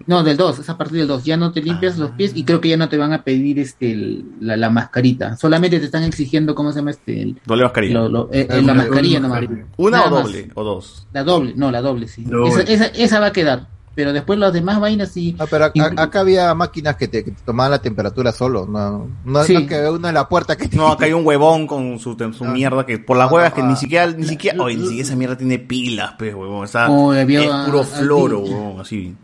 No, 0.06 0.22
del 0.22 0.36
2, 0.36 0.58
es 0.58 0.68
a 0.68 0.76
partir 0.76 0.98
del 0.98 1.08
2. 1.08 1.24
Ya 1.24 1.38
no 1.38 1.50
te 1.52 1.62
limpias 1.62 1.96
los 1.96 2.10
pies 2.10 2.32
y 2.34 2.44
creo 2.44 2.60
que 2.60 2.68
ya 2.68 2.76
no 2.76 2.90
te 2.90 2.98
van 2.98 3.14
a 3.14 3.22
pedir 3.22 3.58
este 3.58 3.92
el- 3.92 4.24
la, 4.40 4.56
la 4.56 4.68
mascarita. 4.68 5.36
Solamente 5.36 5.78
te 5.78 5.86
están 5.86 6.04
exigiendo, 6.04 6.54
¿cómo 6.54 6.72
se 6.72 6.80
llama 6.80 6.90
este? 6.90 7.22
El, 7.22 7.40
Doble 7.46 7.62
mascarilla. 7.64 7.94
lo- 8.00 8.08
lo- 8.10 8.28
eh, 8.30 8.46
eh, 8.50 8.62
la 8.62 8.74
mascarilla 8.74 9.20
nomás. 9.20 9.42
¿Una 9.78 9.96
Nada 9.98 10.10
o 10.10 10.14
más. 10.16 10.24
doble? 10.24 10.50
¿O 10.54 10.62
dos? 10.64 11.06
La 11.14 11.24
doble, 11.24 11.54
no, 11.56 11.70
la 11.70 11.80
doble, 11.80 12.06
sí. 12.08 12.22
Doble. 12.24 12.50
Esa, 12.50 12.62
esa, 12.62 12.84
esa 12.86 13.20
va 13.20 13.26
a 13.26 13.32
quedar. 13.32 13.68
Pero 13.94 14.12
después 14.12 14.38
las 14.38 14.52
demás 14.52 14.80
vainas 14.80 15.10
sí. 15.10 15.36
Ah, 15.38 15.46
pero 15.48 15.66
a- 15.66 15.72
acá 16.02 16.20
había 16.20 16.52
máquinas 16.54 16.96
que 16.96 17.08
te, 17.08 17.24
que 17.24 17.30
te 17.30 17.42
tomaban 17.42 17.70
la 17.70 17.80
temperatura 17.80 18.32
solo, 18.32 18.66
no, 18.66 19.08
no, 19.24 19.44
Sí. 19.44 19.54
no 19.54 19.66
que 19.66 19.88
uno 19.88 20.08
en 20.08 20.14
la 20.14 20.28
puerta 20.28 20.56
que 20.56 20.68
te- 20.68 20.76
No, 20.76 20.88
acá 20.88 21.04
hay 21.06 21.12
un 21.12 21.24
huevón 21.26 21.66
con 21.66 21.98
su, 21.98 22.16
su 22.36 22.44
mierda 22.44 22.84
que 22.86 22.98
por 22.98 23.16
las 23.16 23.30
huevas 23.30 23.52
que 23.52 23.60
ah. 23.62 23.66
ni 23.66 23.76
siquiera, 23.76 24.06
ni 24.10 24.26
siquiera, 24.26 24.62
oye, 24.62 24.76
ni 24.76 24.82
siquiera 24.84 25.02
esa 25.06 25.16
mierda 25.16 25.36
tiene 25.36 25.58
pilas, 25.58 26.14
pues, 26.18 26.34
huevón. 26.34 26.64
Está, 26.64 26.90
Oh, 26.90 27.12
había- 27.12 27.40
es 27.40 27.66
puro 27.66 27.80
ah, 27.80 27.84
floro, 27.84 28.40
huevón, 28.40 28.80
así. 28.80 29.14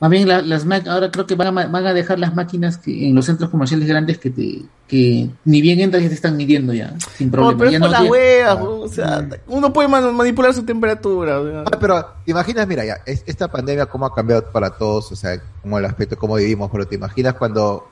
Más 0.00 0.10
bien 0.10 0.28
la- 0.28 0.42
las 0.42 0.64
ma- 0.64 0.80
ahora 0.86 1.10
creo 1.10 1.26
que 1.26 1.34
van 1.34 1.58
a, 1.58 1.66
van 1.66 1.86
a 1.86 1.92
dejar 1.92 2.20
las 2.20 2.32
máquinas 2.34 2.78
que 2.78 3.08
en 3.08 3.16
los 3.16 3.26
centros 3.26 3.50
comerciales 3.50 3.88
grandes 3.88 4.18
que 4.18 4.30
te 4.30 4.62
que 4.86 5.28
ni 5.44 5.60
bien 5.60 5.80
entras 5.80 6.02
ya 6.02 6.08
te 6.08 6.14
están 6.14 6.36
midiendo 6.36 6.72
ya 6.72 6.94
sin 7.16 7.26
No, 7.28 7.32
problema. 7.32 7.58
pero 7.58 7.70
Ya 7.70 7.76
es 7.76 7.80
por 7.80 7.88
no 7.88 7.92
las 7.92 8.00
tiene- 8.02 8.10
huevas, 8.12 8.58
o 8.62 8.88
sea, 8.88 9.28
uno 9.48 9.72
puede 9.72 9.88
man- 9.88 10.14
manipular 10.14 10.54
su 10.54 10.62
temperatura. 10.62 11.40
o 11.40 11.50
sea. 11.50 11.60
Ah, 11.66 11.76
pero 11.80 12.06
te 12.24 12.30
imaginas, 12.30 12.66
mira, 12.68 12.84
ya, 12.84 12.98
es- 13.04 13.24
esta 13.26 13.48
pandemia 13.48 13.86
cómo 13.86 14.06
ha 14.06 14.14
cambiado 14.14 14.50
para 14.52 14.70
todos, 14.70 15.10
o 15.12 15.16
sea, 15.16 15.40
como 15.60 15.78
el 15.78 15.84
aspecto 15.84 16.16
cómo 16.16 16.36
vivimos, 16.36 16.70
pero 16.70 16.86
te 16.86 16.94
imaginas 16.94 17.34
cuando, 17.34 17.88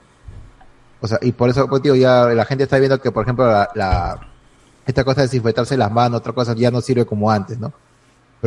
o 1.01 1.09
sea, 1.09 1.19
y 1.21 1.33
por 1.33 1.51
eso, 1.51 1.69
pues, 1.69 1.83
digo, 1.83 1.97
ya 1.97 2.27
la 2.27 2.45
gente 2.45 2.65
está 2.65 2.79
viendo 2.79 3.01
que, 3.01 3.11
por 3.11 3.25
ejemplo, 3.25 3.47
la, 3.51 3.69
la- 3.75 4.21
esta 4.87 5.03
cosa 5.05 5.23
de 5.23 5.27
desinfectarse 5.27 5.77
las 5.77 5.91
manos, 5.91 6.21
otra 6.21 6.33
cosa 6.33 6.55
ya 6.55 6.71
no 6.71 6.81
sirve 6.81 7.05
como 7.05 7.31
antes, 7.31 7.59
¿no? 7.59 7.73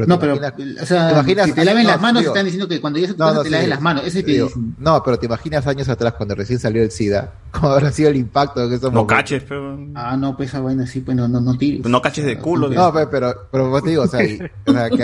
Pero 0.01 0.07
No, 0.07 0.19
te 0.19 0.21
pero, 0.27 0.35
imaginas- 0.37 0.83
o 0.83 0.85
sea, 0.85 1.07
¿te 1.07 1.13
imaginas 1.13 1.45
si 1.47 1.51
te 1.53 1.59
años- 1.61 1.65
laven 1.73 1.83
no, 1.83 1.89
las 1.89 2.01
manos, 2.01 2.21
digo, 2.21 2.33
están 2.33 2.45
diciendo 2.45 2.67
que 2.67 2.81
cuando 2.81 2.99
ya 2.99 3.07
se 3.07 3.13
te, 3.13 3.19
no, 3.19 3.33
no, 3.33 3.41
te 3.41 3.47
sí, 3.47 3.51
laves 3.53 3.67
las 3.69 3.81
manos. 3.81 4.03
Ese 4.05 4.23
digo, 4.23 4.47
dicen. 4.47 4.75
no, 4.79 5.03
pero 5.03 5.19
te 5.19 5.25
imaginas 5.25 5.67
años 5.67 5.89
atrás 5.89 6.13
cuando 6.13 6.35
recién 6.35 6.59
salió 6.59 6.83
el 6.83 6.91
SIDA, 6.91 7.33
cómo 7.51 7.69
habrá 7.69 7.91
sido 7.91 8.09
el 8.09 8.15
impacto 8.17 8.67
de 8.67 8.75
esos 8.75 8.91
No 8.91 9.03
momentos? 9.03 9.17
caches, 9.17 9.43
pero... 9.47 9.79
Ah, 9.95 10.15
no, 10.17 10.35
pues 10.37 10.49
esa 10.49 10.59
vaina 10.61 10.85
sí, 10.87 11.01
pues 11.01 11.15
no, 11.17 11.27
no, 11.27 11.41
no 11.41 11.57
tires. 11.57 11.85
No 11.85 12.01
caches 12.01 12.25
de 12.25 12.37
culo. 12.37 12.69
No, 12.69 12.93
pero, 12.93 13.09
pero, 13.09 13.35
pero 13.51 13.69
vos 13.69 13.83
te 13.83 13.89
digo, 13.91 14.03
o 14.03 14.07
sea, 14.07 14.23
y- 14.23 14.39
o 14.67 14.71
sea, 14.73 14.89
que, 14.89 14.97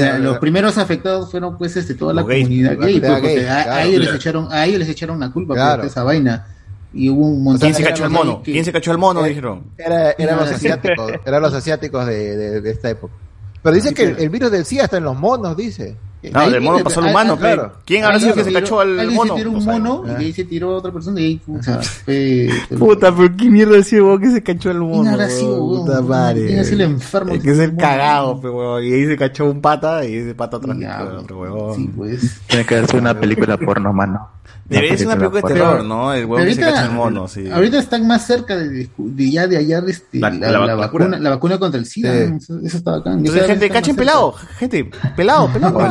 La- 0.00 0.18
los 0.18 0.38
primeros 0.38 0.76
afectados 0.78 1.30
fueron 1.30 1.56
pues 1.56 1.76
este 1.76 1.94
toda 1.94 2.12
la 2.12 2.22
gays, 2.24 2.44
comunidad 2.46 2.76
gay, 2.78 2.98
pues, 3.00 3.12
porque 3.12 3.34
gay, 3.36 3.44
a, 3.46 3.60
a 3.60 3.64
claro. 3.64 3.88
ellos 3.88 4.00
les 4.06 4.14
echaron, 4.16 4.48
a 4.52 4.66
ellos 4.66 4.78
les 4.80 4.88
echaron 4.88 5.20
la 5.20 5.30
culpa 5.30 5.54
Claro. 5.54 5.82
por 5.82 5.86
esa 5.90 6.02
vaina. 6.02 6.46
Y 6.94 7.08
hubo 7.08 7.26
un 7.28 7.42
montón 7.44 7.60
¿Quién 7.70 7.74
se 7.74 7.82
cachó 7.84 8.04
el 8.04 8.10
mono? 8.10 8.42
¿Quién 8.44 8.64
se 8.64 8.72
cachó 8.72 8.92
el 8.92 8.98
mono? 8.98 9.22
Dijeron. 9.22 9.62
Era, 9.78 10.10
eran 10.12 10.36
los 10.40 10.50
asiáticos, 10.50 11.12
eran 11.24 11.40
los 11.42 11.54
asiáticos 11.54 12.06
de, 12.06 12.36
de, 12.36 12.60
de 12.60 12.70
esta 12.70 12.90
época. 12.90 13.14
Pero 13.62 13.74
dicen 13.74 13.94
que 13.94 14.02
el, 14.04 14.18
el 14.18 14.28
virus 14.30 14.50
del 14.50 14.64
SIDA 14.64 14.84
está 14.84 14.96
en 14.96 15.04
los 15.04 15.16
monos, 15.16 15.56
dice. 15.56 15.96
No, 16.32 16.48
del 16.48 16.60
mono 16.60 16.84
pasó 16.84 17.00
al 17.00 17.08
humano, 17.10 17.36
pe. 17.36 17.58
¿Quién 17.84 18.04
habrá 18.04 18.20
sido 18.20 18.34
que 18.34 18.44
se 18.44 18.52
cachó 18.52 18.78
al 18.78 18.96
Alguien 19.00 19.16
mono? 19.16 19.34
se 19.34 19.40
tiró 19.40 19.50
un 19.50 19.60
sé. 19.60 19.66
mono 19.72 20.02
y 20.06 20.08
de 20.10 20.16
ahí 20.16 20.32
se 20.32 20.44
tiró 20.44 20.70
a 20.74 20.76
otra 20.76 20.92
persona 20.92 21.20
y 21.20 21.24
ahí, 21.24 21.40
o 21.48 21.60
sea, 21.60 21.82
fue- 21.82 22.48
Puta, 22.78 23.12
pero 23.14 23.36
qué 23.36 23.50
mierda 23.50 23.72
decía 23.74 24.02
vos 24.02 24.20
que 24.20 24.30
se 24.30 24.40
cachó 24.40 24.70
el 24.70 24.78
mono. 24.78 25.10
habrá 25.10 25.28
sido, 25.28 25.56
weón? 25.64 25.72
weón? 25.72 25.86
Puta 25.86 26.00
madre. 26.02 26.46
¿Quién 26.46 26.58
el 26.60 26.80
enfermo 26.82 27.32
que 27.32 27.54
ser 27.56 27.68
mono? 27.70 27.78
cagado, 27.80 28.40
pe, 28.40 28.48
weón. 28.48 28.84
Y 28.84 28.92
ahí 28.92 29.06
se 29.06 29.16
cachó 29.16 29.46
un 29.50 29.60
pata 29.60 30.04
y 30.04 30.14
ese 30.14 30.34
pata 30.36 30.58
atrás. 30.58 30.76
otro 31.18 31.40
huevón. 31.40 31.74
Sí, 31.76 31.90
pues. 31.96 32.40
Tiene 32.46 32.66
que 32.66 32.74
hacerse 32.76 32.98
una 32.98 33.18
película 33.18 33.56
porno, 33.56 33.92
mano. 33.92 34.28
Debería 34.72 34.96
ser 34.98 35.06
una 35.06 35.16
película 35.16 35.40
de 35.42 35.54
terror, 35.54 35.84
¿no? 35.84 36.12
El 36.12 36.24
huevón 36.26 36.46
que 36.46 36.54
se 36.54 36.62
Ahorita- 36.62 36.76
cacha 36.80 36.90
el 36.90 36.96
mono, 36.96 37.28
sí. 37.28 37.50
Ahorita 37.50 37.78
están 37.78 38.06
más 38.06 38.26
cerca 38.26 38.56
de, 38.56 38.88
de 38.96 39.30
ya 39.30 39.46
de 39.46 39.56
hallar 39.56 39.84
este, 39.88 40.18
La- 40.18 40.30
la, 40.30 40.50
la 40.50 40.52
la 40.52 40.74
vac- 40.74 40.78
vacuna, 40.78 41.04
vacuna. 41.06 41.18
la 41.18 41.30
vacuna 41.30 41.58
contra 41.58 41.78
el 41.78 41.86
SIDA. 41.86 42.12
Sí. 42.12 42.30
¿no? 42.30 42.36
Eso, 42.36 42.58
eso 42.64 42.76
está 42.78 42.90
bacán. 42.92 43.18
Entonces, 43.18 43.46
gente, 43.46 43.70
cachen 43.70 43.96
pelado. 43.96 44.32
Gente, 44.58 44.90
pelado, 45.16 45.48
pelado. 45.52 45.76
Oh, 45.78 45.82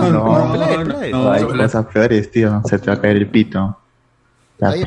no, 0.45 0.51
pelado, 0.51 0.83
pelado. 0.83 1.09
no, 1.11 1.31
hay 1.31 1.43
cosas 1.43 1.85
peores, 1.87 2.31
tío. 2.31 2.61
Se 2.65 2.79
te 2.79 2.87
va 2.91 2.93
a 2.97 3.01
caer 3.01 3.17
el 3.17 3.27
pito. 3.29 3.77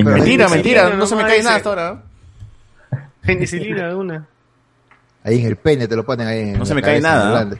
Mentira, 0.03 0.47
mentira. 0.49 0.89
no 0.89 0.97
No 0.97 1.05
se 1.07 1.15
me 1.15 1.23
cae 1.23 1.41
nada 1.43 1.55
hasta 1.57 1.69
ahora. 1.69 2.03
Penicilina 3.25 3.87
de 3.89 3.95
una. 3.95 4.25
Ahí 5.23 5.39
en 5.41 5.47
el 5.47 5.55
pene 5.55 5.87
te 5.87 5.95
lo 5.95 6.05
ponen 6.05 6.27
ahí. 6.27 6.39
En 6.49 6.59
No 6.59 6.65
se 6.65 6.75
me 6.75 6.81
cae 6.81 7.01
nada, 7.01 7.43
¿no? 7.45 7.55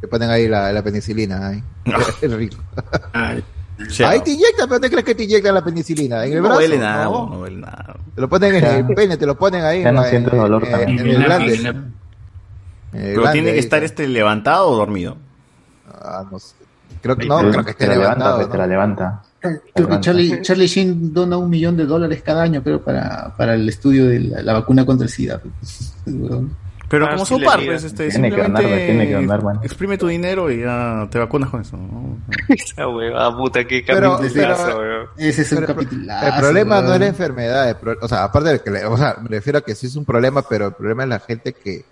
Te 0.00 0.06
ponen 0.06 0.30
ahí 0.30 0.46
la, 0.46 0.70
la 0.72 0.82
penicilina. 0.82 1.48
Ahí. 1.48 1.62
Es 2.22 2.30
rico. 2.32 2.56
Sí, 3.88 4.02
ahí 4.02 4.18
no. 4.18 4.24
te 4.24 4.30
inyectan, 4.32 4.68
pero 4.68 4.80
¿te 4.80 4.90
crees 4.90 5.04
que 5.04 5.14
te 5.14 5.24
inyectan 5.24 5.54
la 5.54 5.64
penicilina? 5.64 6.24
En 6.24 6.32
el 6.32 6.38
No 6.42 6.44
brazo. 6.48 6.58
huele 6.60 6.78
nada, 6.78 7.04
no. 7.04 7.28
no 7.30 7.38
huele 7.40 7.56
nada. 7.58 7.96
Te 8.14 8.20
lo 8.20 8.28
ponen 8.28 8.54
en 8.56 8.64
el 8.64 8.86
pene, 8.94 9.16
te 9.16 9.26
lo 9.26 9.38
ponen 9.38 9.62
ahí. 9.64 9.82
Ya 9.82 9.92
no 9.92 10.02
en- 10.04 10.10
sientes 10.10 10.32
en- 10.32 10.38
dolor 10.40 10.64
en- 10.64 10.70
también. 10.70 10.98
En 10.98 11.06
En 11.06 11.14
el 11.14 11.24
glande. 11.24 11.74
Pero 12.90 13.20
glande 13.20 13.32
tiene 13.32 13.52
que 13.52 13.58
estar 13.60 13.84
este 13.84 14.08
levantado 14.08 14.68
o 14.68 14.76
dormido. 14.76 15.16
Ah, 15.92 16.24
no 16.30 16.38
sé. 16.38 16.54
Creo 17.02 17.16
que 17.16 17.22
Te- 17.22 17.28
no, 17.28 17.38
creo 17.50 17.64
que 17.64 17.70
esté 17.70 17.84
te 17.84 17.90
la 17.90 17.94
levanta, 17.98 18.18
levantado. 18.24 18.36
pues, 18.38 18.50
te 18.50 18.58
la 18.58 18.66
levanta. 18.66 19.22
Creo 19.40 19.88
que 19.88 20.00
Charlie, 20.00 20.42
Charlie 20.42 20.66
Sheen 20.66 21.12
dona 21.14 21.36
un 21.36 21.48
millón 21.48 21.76
de 21.76 21.86
dólares 21.86 22.22
cada 22.24 22.42
año, 22.42 22.60
creo, 22.62 22.82
para, 22.82 23.32
para 23.36 23.54
el 23.54 23.68
estudio 23.68 24.06
de 24.08 24.18
la, 24.20 24.42
la 24.42 24.52
vacuna 24.54 24.84
contra 24.84 25.04
el 25.04 25.10
SIDA. 25.10 25.40
Pero 26.88 27.04
Ah, 27.06 27.16
como 27.16 27.44
Park, 27.44 27.60
diga. 27.60 27.72
pues, 27.72 27.84
este, 27.84 28.08
Tiene 28.08 28.30
que 28.30 28.36
ganar, 28.36 28.62
simplemente 28.62 28.86
tiene 28.86 29.06
que 29.06 29.12
ganar, 29.12 29.42
man. 29.44 29.60
exprime 29.62 29.98
tu 29.98 30.06
dinero 30.06 30.50
y 30.50 30.60
ya 30.60 31.06
te 31.10 31.18
vacunas 31.18 31.50
con 31.50 31.60
eso. 31.60 31.76
¿no? 31.76 32.16
Esa 32.48 32.88
huevada 32.88 33.36
puta, 33.36 33.64
qué 33.66 33.84
Pero- 33.86 34.16
capitulazo, 34.16 34.64
pero- 34.64 34.78
weón. 34.78 35.06
Ese 35.18 35.42
es 35.42 35.52
un 35.52 35.58
Pero 35.58 35.68
el 35.68 35.74
pro- 35.74 35.84
capitulazo. 35.84 36.26
El 36.26 36.40
problema 36.40 36.80
no 36.80 36.94
es 36.94 37.00
la 37.00 37.06
enfermedad, 37.06 37.78
pro- 37.78 37.96
o 38.00 38.08
sea, 38.08 38.24
aparte 38.24 38.48
de 38.50 38.60
que, 38.62 38.70
le- 38.70 38.86
o 38.86 38.96
sea, 38.96 39.16
me 39.20 39.28
refiero 39.28 39.58
a 39.58 39.62
que 39.62 39.74
sí 39.74 39.86
es 39.86 39.96
un 39.96 40.04
problema, 40.06 40.42
pero 40.48 40.68
el 40.68 40.72
problema 40.72 41.02
es 41.02 41.08
la 41.10 41.20
gente 41.20 41.52
que, 41.52 41.84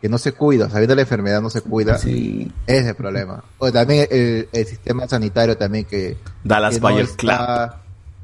que 0.00 0.08
no 0.08 0.18
se 0.18 0.32
cuida, 0.32 0.68
sabiendo 0.68 0.96
la 0.96 1.02
enfermedad 1.02 1.40
no 1.40 1.48
se 1.48 1.60
cuida, 1.60 1.96
Sí. 1.98 2.50
ese 2.66 2.78
es 2.80 2.86
el 2.88 2.94
problema. 2.96 3.44
O 3.58 3.70
también 3.70 4.08
el, 4.10 4.48
el 4.52 4.66
sistema 4.66 5.06
sanitario 5.06 5.56
también 5.56 5.84
que, 5.84 6.16
Dallas 6.42 6.74
que 6.74 6.80
no 6.80 6.88
Buyers 6.88 7.10
está, 7.10 7.80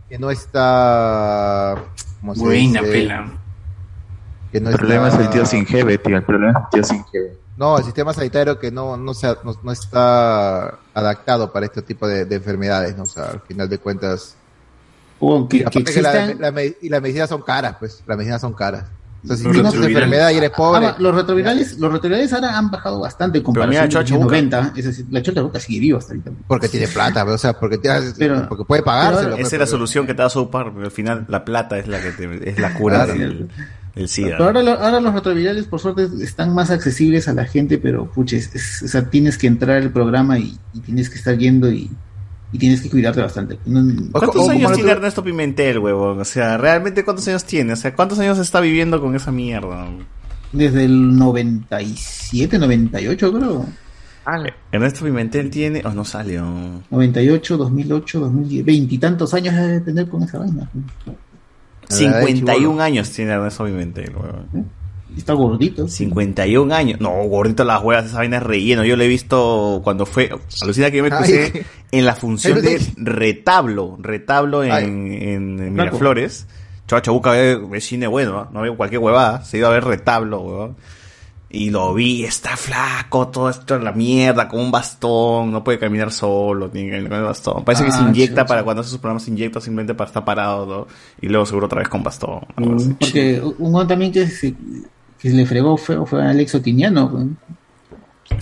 que 0.08 0.18
no 0.18 0.30
está, 0.32 1.76
¿cómo 2.20 2.34
se 2.34 2.40
Buena 2.40 2.80
pela. 2.82 3.30
Que 4.52 4.60
no 4.60 4.70
El 4.70 4.76
problema 4.76 5.08
es 5.08 5.14
el 5.14 5.30
tío 5.30 5.44
sin 5.46 5.66
jeve, 5.66 5.98
tío. 5.98 6.16
El 6.16 6.22
problema 6.22 6.50
es 6.52 6.64
el 6.64 6.70
tío 6.70 6.84
sin 6.84 7.04
jeve. 7.06 7.36
No, 7.56 7.76
el 7.78 7.84
sistema 7.84 8.14
sanitario 8.14 8.58
que 8.58 8.70
no, 8.70 8.96
no, 8.96 9.12
se, 9.14 9.26
no, 9.44 9.54
no 9.62 9.72
está 9.72 10.78
adaptado 10.94 11.52
para 11.52 11.66
este 11.66 11.82
tipo 11.82 12.06
de, 12.06 12.24
de 12.24 12.36
enfermedades, 12.36 12.96
¿no? 12.96 13.02
O 13.02 13.06
sea, 13.06 13.24
al 13.30 13.40
final 13.40 13.68
de 13.68 13.78
cuentas, 13.78 14.36
Weón, 15.20 15.48
que, 15.48 15.56
Y 15.56 15.60
que 15.60 15.66
aparte 15.66 15.92
que 15.92 16.00
la, 16.02 16.34
la 16.52 16.62
y 16.64 16.88
las 16.88 17.02
medicinas 17.02 17.28
son 17.28 17.42
caras, 17.42 17.74
pues. 17.80 18.02
Las 18.06 18.16
medicinas 18.16 18.40
son 18.40 18.52
caras. 18.52 18.84
O 19.24 19.26
sea, 19.26 19.36
si 19.36 19.42
Los 19.42 19.52
tienes 19.52 19.72
retrovirales. 19.72 19.96
enfermedad 20.04 20.30
y 20.30 20.36
eres 20.36 20.50
pobre. 20.50 20.86
Ahora, 20.86 20.96
los 21.00 21.12
retrovirales, 21.16 21.78
los 21.80 21.92
retrovirales 21.92 22.32
ahora 22.32 22.56
han 22.56 22.70
bajado 22.70 23.00
bastante 23.00 23.38
en 23.38 23.44
comparación 23.44 23.88
Chocha 23.88 24.14
con 24.14 24.18
los 24.20 24.24
Buca. 24.32 24.36
90. 24.60 24.72
Es 24.78 24.84
decir, 24.84 25.06
la 25.10 25.20
Chocha 25.22 25.42
Boca 25.42 25.58
sigue 25.58 25.80
viva 25.80 25.98
hasta 25.98 26.12
ahorita. 26.12 26.30
Porque 26.46 26.68
tiene 26.68 26.86
plata, 26.86 27.24
pues, 27.24 27.34
o 27.34 27.38
sea, 27.38 27.52
porque, 27.58 27.78
te 27.78 27.90
hace- 27.90 28.14
Pero- 28.16 28.48
porque 28.48 28.62
puede 28.64 28.82
pagárselo. 28.84 29.30
pues, 29.34 29.48
Esa 29.48 29.56
es 29.56 29.60
la 29.60 29.66
solución 29.66 30.06
que 30.06 30.14
te 30.14 30.22
da 30.22 30.30
South 30.30 30.50
Park, 30.52 30.70
pero 30.72 30.84
al 30.86 30.92
final 30.92 31.26
la 31.28 31.44
plata 31.44 31.76
es 31.78 31.88
la 31.88 32.00
que 32.00 32.12
te- 32.12 32.48
es 32.50 32.60
la 32.60 32.72
cura 32.74 33.04
Claro. 33.06 33.18
del, 33.18 33.50
SIDA. 34.06 34.32
Pero 34.36 34.44
ahora, 34.44 34.62
lo- 34.62 34.78
ahora 34.78 35.00
los 35.00 35.12
retrovirales, 35.14 35.66
por 35.66 35.80
suerte, 35.80 36.08
están 36.22 36.54
más 36.54 36.70
accesibles 36.70 37.26
a 37.26 37.32
la 37.32 37.44
gente, 37.46 37.78
pero 37.78 38.04
puches, 38.12 38.54
es- 38.54 38.82
o 38.84 38.88
sea, 38.88 39.10
tienes 39.10 39.36
que 39.38 39.46
entrar 39.48 39.78
al 39.82 39.90
programa 39.90 40.38
y, 40.38 40.56
y 40.74 40.80
tienes 40.80 41.10
que 41.10 41.16
estar 41.16 41.36
yendo 41.36 41.68
y, 41.72 41.90
y 42.52 42.58
tienes 42.58 42.80
que 42.82 42.90
cuidarte 42.90 43.20
bastante. 43.22 43.58
No- 43.66 43.80
¿Cuántos 44.12 44.42
o- 44.42 44.46
o 44.46 44.50
años 44.50 44.72
tiene 44.74 44.90
tú- 44.92 44.96
Ernesto 44.98 45.24
Pimentel, 45.24 45.78
huevón? 45.80 46.20
O 46.20 46.24
sea, 46.24 46.56
¿realmente 46.58 47.02
cuántos 47.04 47.26
años 47.26 47.44
tiene? 47.44 47.72
O 47.72 47.76
sea, 47.76 47.94
¿cuántos 47.96 48.18
años 48.20 48.38
está 48.38 48.60
viviendo 48.60 49.00
con 49.00 49.16
esa 49.16 49.32
mierda? 49.32 49.88
Desde 50.52 50.84
el 50.84 51.16
97, 51.16 52.58
98 52.58 53.32
creo. 53.32 53.66
Ernesto 54.72 55.04
Pimentel 55.06 55.48
tiene... 55.48 55.80
Oh, 55.86 55.90
no 55.90 56.04
salió. 56.04 56.44
98, 56.90 57.56
2008, 57.56 58.20
2010. 58.20 58.64
Veintitantos 58.64 59.32
años 59.32 59.54
de 59.54 59.80
tener 59.80 60.06
con 60.08 60.22
esa 60.22 60.38
vaina. 60.38 60.68
51 61.88 62.82
años 62.82 63.10
tiene 63.10 63.32
Ernesto 63.32 63.64
Pimentel, 63.64 64.14
huevón. 64.16 64.78
Está 65.16 65.32
gordito. 65.32 65.88
51 65.88 66.74
años. 66.74 67.00
No, 67.00 67.10
gordito 67.24 67.64
las 67.64 67.82
huevas, 67.82 68.06
esa 68.06 68.18
vaina 68.18 68.36
es 68.36 68.42
relleno. 68.42 68.84
Yo 68.84 68.96
lo 68.96 69.02
he 69.02 69.08
visto 69.08 69.80
cuando 69.82 70.06
fue. 70.06 70.30
Alucina 70.62 70.90
que 70.90 70.98
yo 70.98 71.02
me 71.02 71.10
puse 71.10 71.64
en 71.90 72.04
la 72.04 72.14
función 72.14 72.62
de 72.62 72.80
retablo. 72.96 73.96
Retablo 74.00 74.62
en, 74.62 74.72
en, 74.72 75.60
en. 75.60 75.74
Miraflores. 75.74 76.46
Chava 76.86 77.02
Chabuca 77.02 77.32
ve, 77.32 77.56
ve 77.56 77.80
cine 77.80 78.06
bueno, 78.06 78.48
¿no? 78.52 78.62
veo 78.62 78.76
cualquier 78.76 79.00
huevada. 79.00 79.44
Se 79.44 79.58
iba 79.58 79.68
a 79.68 79.72
ver 79.72 79.84
retablo, 79.84 80.40
huevón. 80.40 80.76
Y 81.50 81.70
lo 81.70 81.94
vi, 81.94 82.24
está 82.24 82.58
flaco, 82.58 83.28
todo 83.28 83.48
esto 83.48 83.76
en 83.76 83.84
la 83.84 83.92
mierda, 83.92 84.46
con 84.48 84.60
un 84.60 84.70
bastón, 84.70 85.50
no 85.50 85.64
puede 85.64 85.78
caminar 85.78 86.12
solo, 86.12 86.68
tiene 86.68 86.88
que 86.88 86.92
caminar 86.96 87.10
con 87.10 87.18
el 87.20 87.24
bastón. 87.24 87.64
Parece 87.64 87.84
que 87.86 87.90
se 87.92 87.98
Ah, 88.00 88.06
inyecta 88.08 88.42
chucha. 88.42 88.46
para 88.46 88.64
cuando 88.64 88.82
hace 88.82 88.90
sus 88.90 88.98
programas, 88.98 89.22
se 89.22 89.30
inyecta 89.30 89.58
simplemente 89.58 89.94
para 89.94 90.08
estar 90.08 90.24
parado, 90.26 90.66
¿no? 90.66 90.86
Y 91.22 91.28
luego 91.28 91.46
seguro 91.46 91.64
otra 91.64 91.78
vez 91.78 91.88
con 91.88 92.02
bastón. 92.02 92.40
algo 92.54 92.76
así. 92.76 92.94
Porque 93.00 93.40
un 93.58 93.74
hombre 93.74 93.86
también 93.88 94.12
que 94.12 94.26
se, 94.26 94.54
que 95.18 95.30
se 95.30 95.34
le 95.36 95.46
fregó 95.46 95.78
fue, 95.78 96.04
fue 96.04 96.22
Alex 96.22 96.54
Otiniano. 96.54 97.10
pues. 97.10 97.26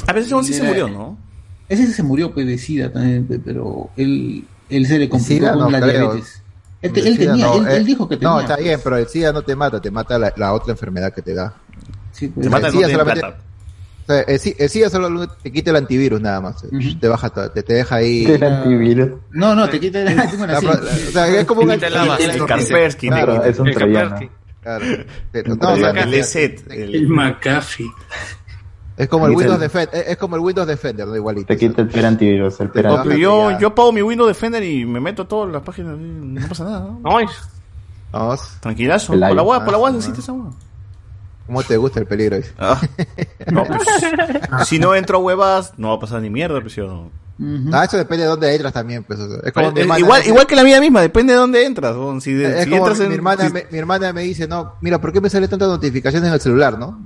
A 0.08 0.12
veces 0.12 0.32
sí 0.44 0.52
se 0.52 0.64
murió, 0.64 0.88
¿no? 0.88 1.16
Ese 1.68 1.86
se 1.92 2.02
murió 2.02 2.32
pues 2.34 2.44
de 2.46 2.58
SIDA 2.58 2.92
también, 2.92 3.24
pe- 3.26 3.38
pero 3.38 3.88
él, 3.96 4.44
él 4.68 4.86
se 4.86 4.98
le 4.98 5.08
complicó 5.08 5.44
SIDA? 5.46 5.52
con 5.52 5.60
No 5.62 5.70
la 5.70 5.80
creo. 5.80 6.00
diabetes. 6.12 6.42
Él, 6.82 6.92
te- 6.92 7.00
El 7.00 7.06
él 7.06 7.18
tenía, 7.18 7.46
no, 7.46 7.54
él, 7.54 7.66
eh, 7.68 7.76
él 7.76 7.84
dijo 7.86 8.08
que 8.08 8.16
tenía. 8.16 8.30
No, 8.34 8.40
está 8.40 8.56
bien, 8.56 8.80
pero 8.82 8.96
el 8.96 9.06
SIDA 9.06 9.32
no 9.32 9.42
te 9.42 9.54
mata, 9.56 9.80
te 9.80 9.90
mata 9.92 10.18
la, 10.18 10.32
la 10.36 10.52
otra 10.52 10.72
enfermedad 10.72 11.12
que 11.14 11.22
te 11.22 11.34
da. 11.34 11.54
Sí, 12.16 12.28
pues. 12.28 12.44
Te 12.46 12.50
mata 12.50 12.68
el 12.68 12.74
no 12.96 13.04
plata. 13.04 13.36
O 14.08 14.12
sea, 14.12 14.20
el, 14.20 14.38
SIDA, 14.38 14.56
el 14.60 14.70
SIDA 14.70 14.88
solo 14.90 15.28
te 15.28 15.50
quita 15.52 15.70
el 15.70 15.76
antivirus 15.76 16.20
nada 16.20 16.40
más. 16.40 16.64
Te 17.00 17.08
baja 17.08 17.28
todo, 17.28 17.50
te, 17.50 17.62
te 17.64 17.74
deja 17.74 17.96
ahí. 17.96 18.24
El 18.24 18.42
antivirus. 18.44 19.10
No, 19.32 19.54
no, 19.54 19.68
te 19.68 19.80
quita 19.80 20.00
el 20.02 20.18
así. 20.18 20.36
pro- 20.36 20.72
o 20.72 21.10
sea, 21.12 21.26
es 21.28 21.44
como 21.44 21.62
un 21.62 21.70
antivirus. 21.72 22.02
El 22.20 22.28
base. 22.28 22.46
Kaspersky, 22.46 23.08
Claro, 23.08 23.34
¿no? 23.34 23.42
Es 23.44 23.58
un 23.58 23.68
El 23.68 23.74
troyano. 23.74 24.18
Claro. 24.62 24.84
Un 24.86 25.58
no, 25.60 25.72
o 25.72 25.76
sea. 25.76 25.90
El 25.90 26.14
ESET. 26.14 26.70
El 26.70 26.94
El, 26.94 27.08
McAfee. 27.08 27.90
es 28.96 29.08
como 29.08 29.26
el 29.26 29.32
Windows 29.34 29.56
el- 29.56 29.60
Defender, 29.62 30.00
es, 30.00 30.08
es 30.08 30.16
como 30.16 30.36
el 30.36 30.42
Windows 30.42 30.68
Defender, 30.68 31.06
no 31.06 31.16
igualito. 31.16 31.46
Te 31.48 31.56
quita 31.56 31.82
el 31.82 31.88
per 31.88 32.06
antivirus. 32.06 32.60
El 32.60 32.70
per 32.70 32.84
No, 32.86 32.96
antivirus. 32.98 33.20
yo, 33.20 33.58
yo 33.58 33.66
apago 33.68 33.92
mi 33.92 34.02
Windows 34.02 34.28
Defender 34.28 34.62
y 34.62 34.84
me 34.86 35.00
meto 35.00 35.22
a 35.22 35.28
todas 35.28 35.52
las 35.52 35.62
páginas. 35.62 35.96
No 35.98 36.48
pasa 36.48 36.64
nada. 36.64 36.80
¿no? 36.80 36.98
Tranquilazo. 38.60 39.12
El 39.14 39.20
Por 39.20 39.34
la 39.34 39.42
hueá, 39.42 39.64
por 39.64 39.72
la 39.78 39.78
Ah, 39.88 39.90
necesitas 39.90 40.20
esa 40.20 40.32
hueá. 40.32 40.50
¿Cómo 41.46 41.62
te 41.62 41.76
gusta 41.76 42.00
el 42.00 42.06
peligro? 42.06 42.38
Ah. 42.58 42.80
No, 43.50 43.64
pues, 43.64 43.82
si 44.68 44.78
no 44.78 44.94
entro 44.94 45.18
a 45.18 45.20
huevas, 45.20 45.72
no 45.76 45.88
va 45.90 45.94
a 45.94 46.00
pasar 46.00 46.20
ni 46.20 46.30
mierda, 46.30 46.60
pues 46.60 46.74
yo. 46.74 47.08
Ah, 47.72 47.84
eso 47.84 47.96
depende 47.98 48.24
de 48.24 48.30
dónde 48.30 48.52
entras 48.54 48.72
también, 48.72 49.04
pues. 49.04 49.20
o 49.20 49.28
sea, 49.28 49.38
es 49.44 49.52
como 49.52 49.68
Eh, 49.68 49.72
mi 49.72 49.80
hermana 49.82 50.00
igual, 50.00 50.26
igual 50.26 50.46
que 50.46 50.56
la 50.56 50.62
vida 50.62 50.80
misma, 50.80 51.02
depende 51.02 51.34
de 51.34 51.38
dónde 51.38 51.64
entras. 51.66 51.94
Si, 52.22 52.32
de- 52.32 52.58
es 52.60 52.64
si 52.64 52.70
como 52.70 52.82
entras 52.88 53.00
en, 53.00 53.08
mi, 53.10 53.14
hermana 53.14 53.46
si- 53.46 53.52
me, 53.52 53.66
mi 53.70 53.78
hermana 53.78 54.12
me 54.14 54.22
dice, 54.22 54.48
no, 54.48 54.72
mira, 54.80 54.98
¿por 55.00 55.12
qué 55.12 55.20
me 55.20 55.28
salen 55.28 55.48
tantas 55.50 55.68
notificaciones 55.68 56.26
en 56.28 56.34
el 56.34 56.40
celular, 56.40 56.78
no? 56.78 56.98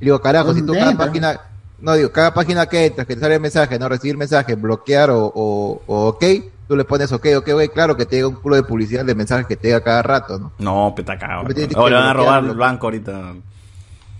Y 0.00 0.04
digo, 0.06 0.20
carajo, 0.20 0.52
si 0.52 0.60
tú 0.60 0.66
¿Dónde 0.68 0.80
cada 0.80 0.96
página, 0.96 1.40
no 1.80 1.94
digo, 1.94 2.10
cada 2.10 2.34
página 2.34 2.66
que 2.66 2.86
entras, 2.86 3.06
que 3.06 3.14
te 3.14 3.20
sale 3.20 3.38
mensaje, 3.38 3.78
no 3.78 3.88
recibir 3.88 4.16
mensaje, 4.16 4.56
bloquear 4.56 5.10
o, 5.10 5.26
o, 5.32 5.80
o 5.86 6.06
ok, 6.08 6.24
tú 6.66 6.74
le 6.76 6.84
pones 6.84 7.12
ok, 7.12 7.26
ok, 7.38 7.48
ok, 7.54 7.72
claro 7.72 7.96
que 7.96 8.04
te 8.04 8.16
llega 8.16 8.28
un 8.28 8.34
culo 8.34 8.56
de 8.56 8.64
publicidad 8.64 9.04
de 9.04 9.14
mensajes 9.14 9.46
que 9.46 9.56
te 9.56 9.68
llega 9.68 9.80
cada 9.82 10.02
rato, 10.02 10.38
¿no? 10.40 10.52
No, 10.58 10.92
peta 10.94 11.16
cagado. 11.16 11.44
Me 11.44 11.54
tienes 11.54 11.72
que 11.72 11.80
Ahora 11.80 12.00
van 12.00 12.08
a 12.08 12.12
robar 12.14 12.44
el 12.44 12.56
banco 12.56 12.86
ahorita. 12.88 13.32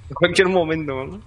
En 0.08 0.14
cualquier 0.14 0.48
momento, 0.48 0.92
¿no? 1.04 1.20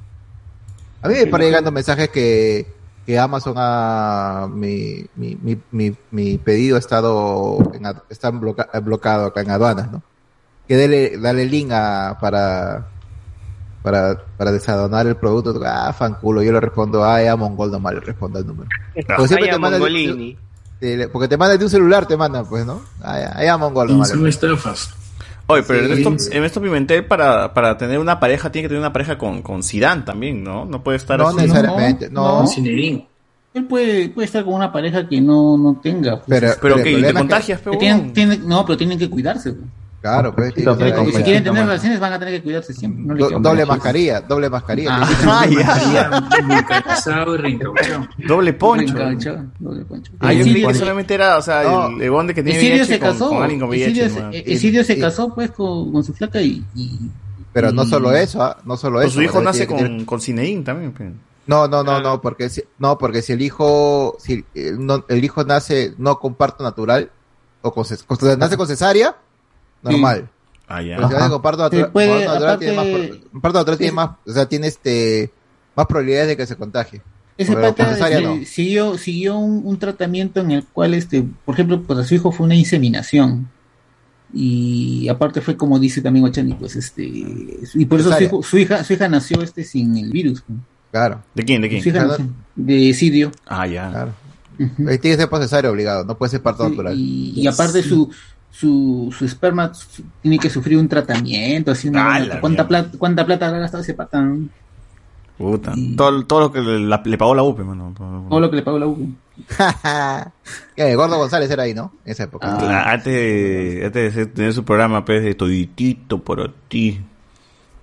A 1.04 1.08
mí 1.08 1.14
me 1.16 1.22
están 1.22 1.42
llegando 1.42 1.72
mensajes 1.72 2.10
que, 2.10 2.68
que 3.06 3.18
Amazon 3.20 3.56
ha, 3.58 4.48
mi, 4.52 5.06
mi, 5.16 5.36
mi, 5.42 5.58
mi, 5.72 5.96
mi 6.12 6.38
pedido 6.38 6.76
ha 6.76 6.80
estado, 6.80 7.58
en, 7.74 7.84
está 8.10 8.30
bloca- 8.32 8.70
bloqueado 8.82 9.26
acá 9.28 9.42
en 9.42 9.50
aduanas, 9.52 9.92
¿no? 9.92 10.04
Que 10.68 10.78
dele, 10.78 11.18
dale 11.18 11.46
link 11.46 11.72
a, 11.72 12.18
para, 12.22 12.88
para, 13.82 14.16
para 14.38 14.52
desadonar 14.52 15.08
el 15.08 15.16
producto. 15.16 15.60
Ah, 15.66 15.92
fanculo, 15.92 16.44
yo 16.44 16.52
le 16.52 16.60
respondo, 16.60 17.04
ah, 17.04 17.22
ya 17.22 17.36
mongol 17.36 17.72
nomás 17.72 17.96
le 17.96 18.00
respondo 18.02 18.38
al 18.40 18.46
número. 18.46 18.70
Porque 19.16 19.28
siempre 19.28 19.48
te 20.80 20.98
te- 20.98 21.08
porque 21.10 21.28
te 21.28 21.38
mandan 21.38 21.58
de 21.60 21.66
un 21.66 21.70
celular, 21.72 22.08
te 22.08 22.18
mandan, 22.18 22.46
pues, 22.48 22.66
¿no? 22.66 22.82
Ah, 23.02 23.20
ya, 23.20 23.44
ya 23.44 23.58
mongol 23.58 23.88
nomás. 23.88 24.10
Son 24.10 24.28
estafas. 24.28 24.94
Oye, 25.52 25.64
pero 25.68 25.86
Sí. 25.86 25.92
en, 25.92 25.98
esto, 26.16 26.36
en 26.38 26.44
esto 26.44 26.62
Pimentel, 26.62 27.06
para, 27.06 27.54
para 27.54 27.78
tener 27.78 28.00
una 28.00 28.20
pareja, 28.20 28.52
tiene 28.52 28.64
que 28.66 28.70
tener 28.70 28.82
una 28.82 28.94
pareja 28.94 29.18
con, 29.18 29.42
con 29.42 29.64
Zidane 29.64 30.02
también, 30.04 30.44
¿no? 30.44 30.66
No 30.66 30.84
puede 30.84 30.98
estar 30.98 31.20
No 31.20 31.28
así. 31.28 31.38
necesariamente, 31.38 32.10
no. 32.10 32.46
Zinedine. 32.48 33.08
Él 33.54 33.66
puede, 33.66 34.08
puede 34.10 34.26
estar 34.28 34.46
con 34.46 34.54
una 34.54 34.72
pareja 34.72 35.08
que 35.10 35.20
no, 35.20 35.58
no 35.58 35.80
tenga. 35.84 36.22
pues, 36.24 36.40
Pero- 36.40 36.54
pero 36.62 36.76
problema 36.76 37.08
¿Te 37.08 37.14
que- 37.14 37.14
contagias, 37.20 37.60
que 37.62 37.78
tienen- 37.78 38.14
tienen- 38.14 38.48
no, 38.48 38.66
pero 38.66 38.78
tienen 38.78 38.98
que 38.98 39.10
cuidarse. 39.10 39.54
Pues. 40.02 40.12
Claro, 40.14 40.36
pues. 40.36 40.54
Que- 40.54 40.64
quieren, 40.64 41.12
si 41.14 41.24
quieren 41.24 41.44
tener 41.44 41.64
relaciones 41.66 42.00
van 42.00 42.14
a 42.14 42.20
tener 42.20 42.34
que 42.36 42.44
cuidarse 42.44 42.74
siempre. 42.74 43.04
No 43.04 43.16
Do- 43.16 43.40
doble 43.40 43.66
mascarilla, 43.66 44.22
doble 44.22 44.50
mascarilla. 44.50 45.00
Ah, 45.26 45.46
y. 45.50 45.56
Doble 48.28 48.54
poncho. 48.54 48.94
Doble 49.60 49.86
poncho. 49.86 50.12
Ah, 50.20 50.34
yo 50.34 50.44
creí 50.44 50.66
que 50.66 50.74
solamente 50.74 51.14
era, 51.14 51.38
o 51.38 51.42
sea, 51.42 51.64
No. 51.64 51.88
el 51.88 52.02
Ebonde 52.02 52.34
que 52.34 52.44
tiene 52.44 52.58
Esidio 52.60 52.76
VIH 52.78 52.86
se 52.94 53.00
con, 53.00 53.10
casó. 53.12 53.30
con 53.30 53.42
alguien 53.44 53.60
con 53.60 53.70
VIH. 53.70 54.06
Esidio 54.54 54.84
se- 54.84 54.94
eh, 54.94 55.00
casó 55.00 55.34
pues 55.34 55.52
con, 55.52 55.92
con 55.92 56.04
su 56.04 56.14
flaca 56.14 56.42
y, 56.42 56.64
y- 56.76 57.00
Pero 57.54 57.72
no 57.72 57.84
y- 57.84 57.90
solo 57.90 58.14
eso, 58.14 58.42
¿ah? 58.44 58.58
no 58.66 58.78
solo 58.78 58.96
Pues 58.98 59.08
eso. 59.08 59.16
su 59.16 59.22
hijo 59.22 59.42
nace 59.42 59.68
con, 59.68 60.06
con 60.06 60.22
Zinedine 60.22 60.64
también. 60.64 60.92
pe. 60.94 61.12
No, 61.48 61.68
no, 61.68 61.84
no, 61.84 62.00
no, 62.02 62.22
porque 62.22 62.50
si, 62.50 62.64
no, 62.80 62.98
porque 62.98 63.22
si 63.22 63.34
el 63.34 63.42
hijo, 63.42 64.16
si 64.20 64.46
el, 64.54 64.86
no- 64.86 65.06
el 65.08 65.24
hijo 65.24 65.44
nace 65.44 65.94
no 65.98 66.20
con 66.20 66.36
parto 66.36 66.64
natural 66.64 67.10
o 67.62 67.74
con, 67.74 67.86
nace 68.38 68.58
con 68.58 68.68
cesárea, 68.68 69.16
normal. 69.84 70.30
Ah, 70.68 70.82
ya. 70.82 70.96
Pero 70.96 71.10
si 71.10 71.30
con 71.30 71.42
parto 71.42 71.64
natural, 71.64 71.86
Se 71.86 71.92
puede, 71.92 72.08
parto 72.26 72.26
natural 72.34 72.50
aparte- 72.54 72.66
tiene 72.66 72.76
más, 73.32 73.42
parto 73.42 73.58
natural 73.60 73.78
tiene 73.78 73.94
más, 73.94 74.10
o 74.26 74.32
sea, 74.32 74.46
tiene 74.48 74.68
este 74.68 75.32
más 75.76 75.86
probabilidades 75.86 76.28
de 76.30 76.38
que 76.38 76.46
se 76.46 76.56
contagie. 76.56 77.02
Ese 77.38 77.54
pata 77.56 77.92
este, 77.94 78.22
no. 78.22 78.38
siguió, 78.46 78.98
siguió 78.98 79.38
un, 79.38 79.62
un 79.66 79.78
tratamiento 79.80 80.42
en 80.42 80.52
el 80.52 80.66
cual, 80.66 80.94
este, 80.94 81.24
por 81.46 81.56
ejemplo, 81.56 81.82
para 81.82 82.04
su 82.04 82.14
hijo 82.16 82.32
fue 82.32 82.46
una 82.46 82.56
inseminación. 82.56 83.50
Y 84.34 85.10
aparte 85.10 85.42
fue 85.42 85.58
como 85.58 85.78
dice 85.80 86.02
también 86.02 86.24
Ochani, 86.26 86.54
pues 86.54 86.76
este, 86.78 87.04
y 87.04 87.86
por 87.86 88.00
eso 88.00 88.14
su, 88.16 88.24
hijo- 88.24 88.44
su 88.44 88.58
hija, 88.58 88.84
su 88.84 88.94
hija 88.94 89.10
nació 89.10 89.42
este 89.42 89.64
sin 89.64 89.98
el 89.98 90.10
virus. 90.10 90.42
pues. 90.42 90.58
Claro. 90.92 91.22
¿De 91.36 91.44
quién? 91.44 91.62
¿De 91.62 91.70
quién? 91.70 91.82
Su 91.84 91.90
hija 91.90 92.06
nació 92.06 92.26
de 92.56 92.94
Sidio. 92.94 93.32
Ah, 93.46 93.68
ya. 93.68 93.90
Claro. 93.90 94.14
Ahí 94.60 94.98
tiene 95.00 95.00
que 95.00 95.18
ser 95.18 95.30
por 95.30 95.42
cesárea 95.42 95.72
obligado, 95.72 96.06
no 96.06 96.18
puede 96.18 96.30
ser 96.30 96.42
parto 96.42 96.68
natural. 96.70 96.98
Y, 96.98 97.34
y 97.42 97.48
aparte 97.48 97.82
su, 97.82 98.10
su, 98.52 99.14
su 99.18 99.26
esperma 99.26 99.74
su- 99.74 100.04
tiene 100.22 100.38
que 100.38 100.50
sufrir 100.50 100.78
un 100.78 100.88
tratamiento, 100.88 101.72
así 101.72 101.88
una 101.90 102.16
Ah, 102.16 102.38
¿Cuánta 102.40 102.68
plata, 102.68 102.90
cuánta 102.98 103.26
plata 103.26 103.48
habrá 103.48 103.60
gastado 103.60 103.82
ese 103.84 103.94
patán? 103.94 104.50
Puta. 105.38 105.74
Todo, 105.98 106.24
todo 106.26 106.40
lo 106.42 106.52
que 106.52 106.62
le, 106.62 106.80
la- 106.82 107.02
le 107.04 107.18
pagó 107.18 107.34
la 107.34 107.42
UPE, 107.44 107.64
mano. 107.64 107.94
Todo- 107.98 108.28
Todo 108.30 108.40
lo 108.40 108.50
que 108.50 108.58
le 108.58 108.62
pagó 108.62 108.78
la 108.78 108.86
U. 108.88 109.10
¿Qué? 110.76 110.96
Gordo 110.96 111.18
González 111.18 111.50
era 111.50 111.64
ahí, 111.64 111.74
¿no? 111.74 111.94
En 112.06 112.12
esa 112.12 112.24
Ah. 112.24 112.26
época. 112.28 112.58
Claro, 112.58 112.90
antes 112.90 113.14
de, 113.14 113.82
antes 113.86 114.16
de 114.16 114.26
tener 114.28 114.54
su 114.54 114.64
programa, 114.64 115.04
pues, 115.04 115.24
de 115.24 115.34
toditito 115.34 116.20
por 116.20 116.54
ti, 116.68 117.02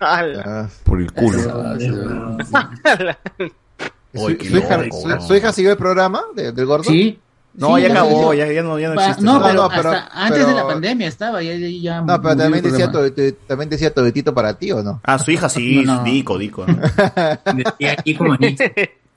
Ah. 0.00 0.68
por 0.84 1.00
el 1.00 1.10
culo. 1.12 1.38
¿Su, 4.14 4.30
hija, 4.30 4.76
loco, 4.78 4.96
su- 5.00 5.06
weón. 5.06 5.22
su 5.22 5.34
hija 5.34 5.52
siguió 5.52 5.70
el 5.72 5.76
programa 5.76 6.22
de- 6.34 6.52
del 6.52 6.66
gordo? 6.66 6.84
Sí. 6.84 7.18
No, 7.58 7.76
Sí, 7.76 7.82
ya 7.82 7.90
acabó, 7.90 8.32
ya, 8.34 8.46
ya 8.52 8.62
no, 8.62 8.78
ya 8.78 8.88
no 8.90 8.94
Pa- 8.94 9.02
existe. 9.06 9.24
no, 9.24 9.42
pero, 9.42 9.62
vaina. 9.68 9.76
pero- 9.76 9.90
hasta 9.92 10.08
antes 10.24 10.38
pero- 10.38 10.48
de 10.50 10.54
la 10.54 10.66
pandemia 10.68 11.08
estaba, 11.08 11.42
ya, 11.42 11.54
ya, 11.56 11.68
ya 11.68 12.00
No, 12.02 12.22
pero 12.22 12.36
también 12.36 12.62
decía, 12.62 12.88
programa. 12.90 13.14
todo, 13.16 13.32
también 13.48 13.68
decía 13.70 13.92
toditito 13.92 14.32
para 14.32 14.54
ti, 14.56 14.70
¿o 14.70 14.82
no? 14.82 15.00
Ah, 15.02 15.18
su 15.18 15.32
hija 15.32 15.48
sí, 15.48 15.82
No, 15.84 15.96
no. 15.96 16.04
Dico, 16.04 16.38
Dico. 16.38 16.64
¿no? 16.66 16.76
Decía 17.54 17.96
Kiko 17.96 18.24
Manito. 18.24 18.64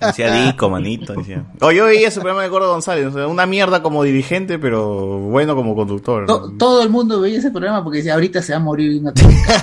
Decía 0.00 0.44
Dico, 0.46 0.70
manito. 0.70 1.12
Decía. 1.14 1.44
Oh, 1.60 1.70
yo 1.72 1.86
veía 1.86 2.08
ese 2.08 2.20
programa 2.20 2.42
de 2.42 2.48
Gordo 2.48 2.70
González, 2.70 3.06
o 3.06 3.12
sea, 3.12 3.26
una 3.26 3.46
mierda 3.46 3.82
como 3.82 4.02
dirigente, 4.02 4.58
pero 4.58 5.18
bueno 5.18 5.54
como 5.56 5.74
conductor. 5.74 6.26
To- 6.26 6.52
todo 6.58 6.82
el 6.82 6.90
mundo 6.90 7.20
veía 7.20 7.38
ese 7.38 7.50
programa 7.50 7.82
porque 7.82 7.98
decía, 7.98 8.14
ahorita 8.14 8.42
se 8.42 8.52
va 8.52 8.58
a 8.58 8.62
morir 8.62 9.00
una 9.00 9.12
tonta". 9.12 9.62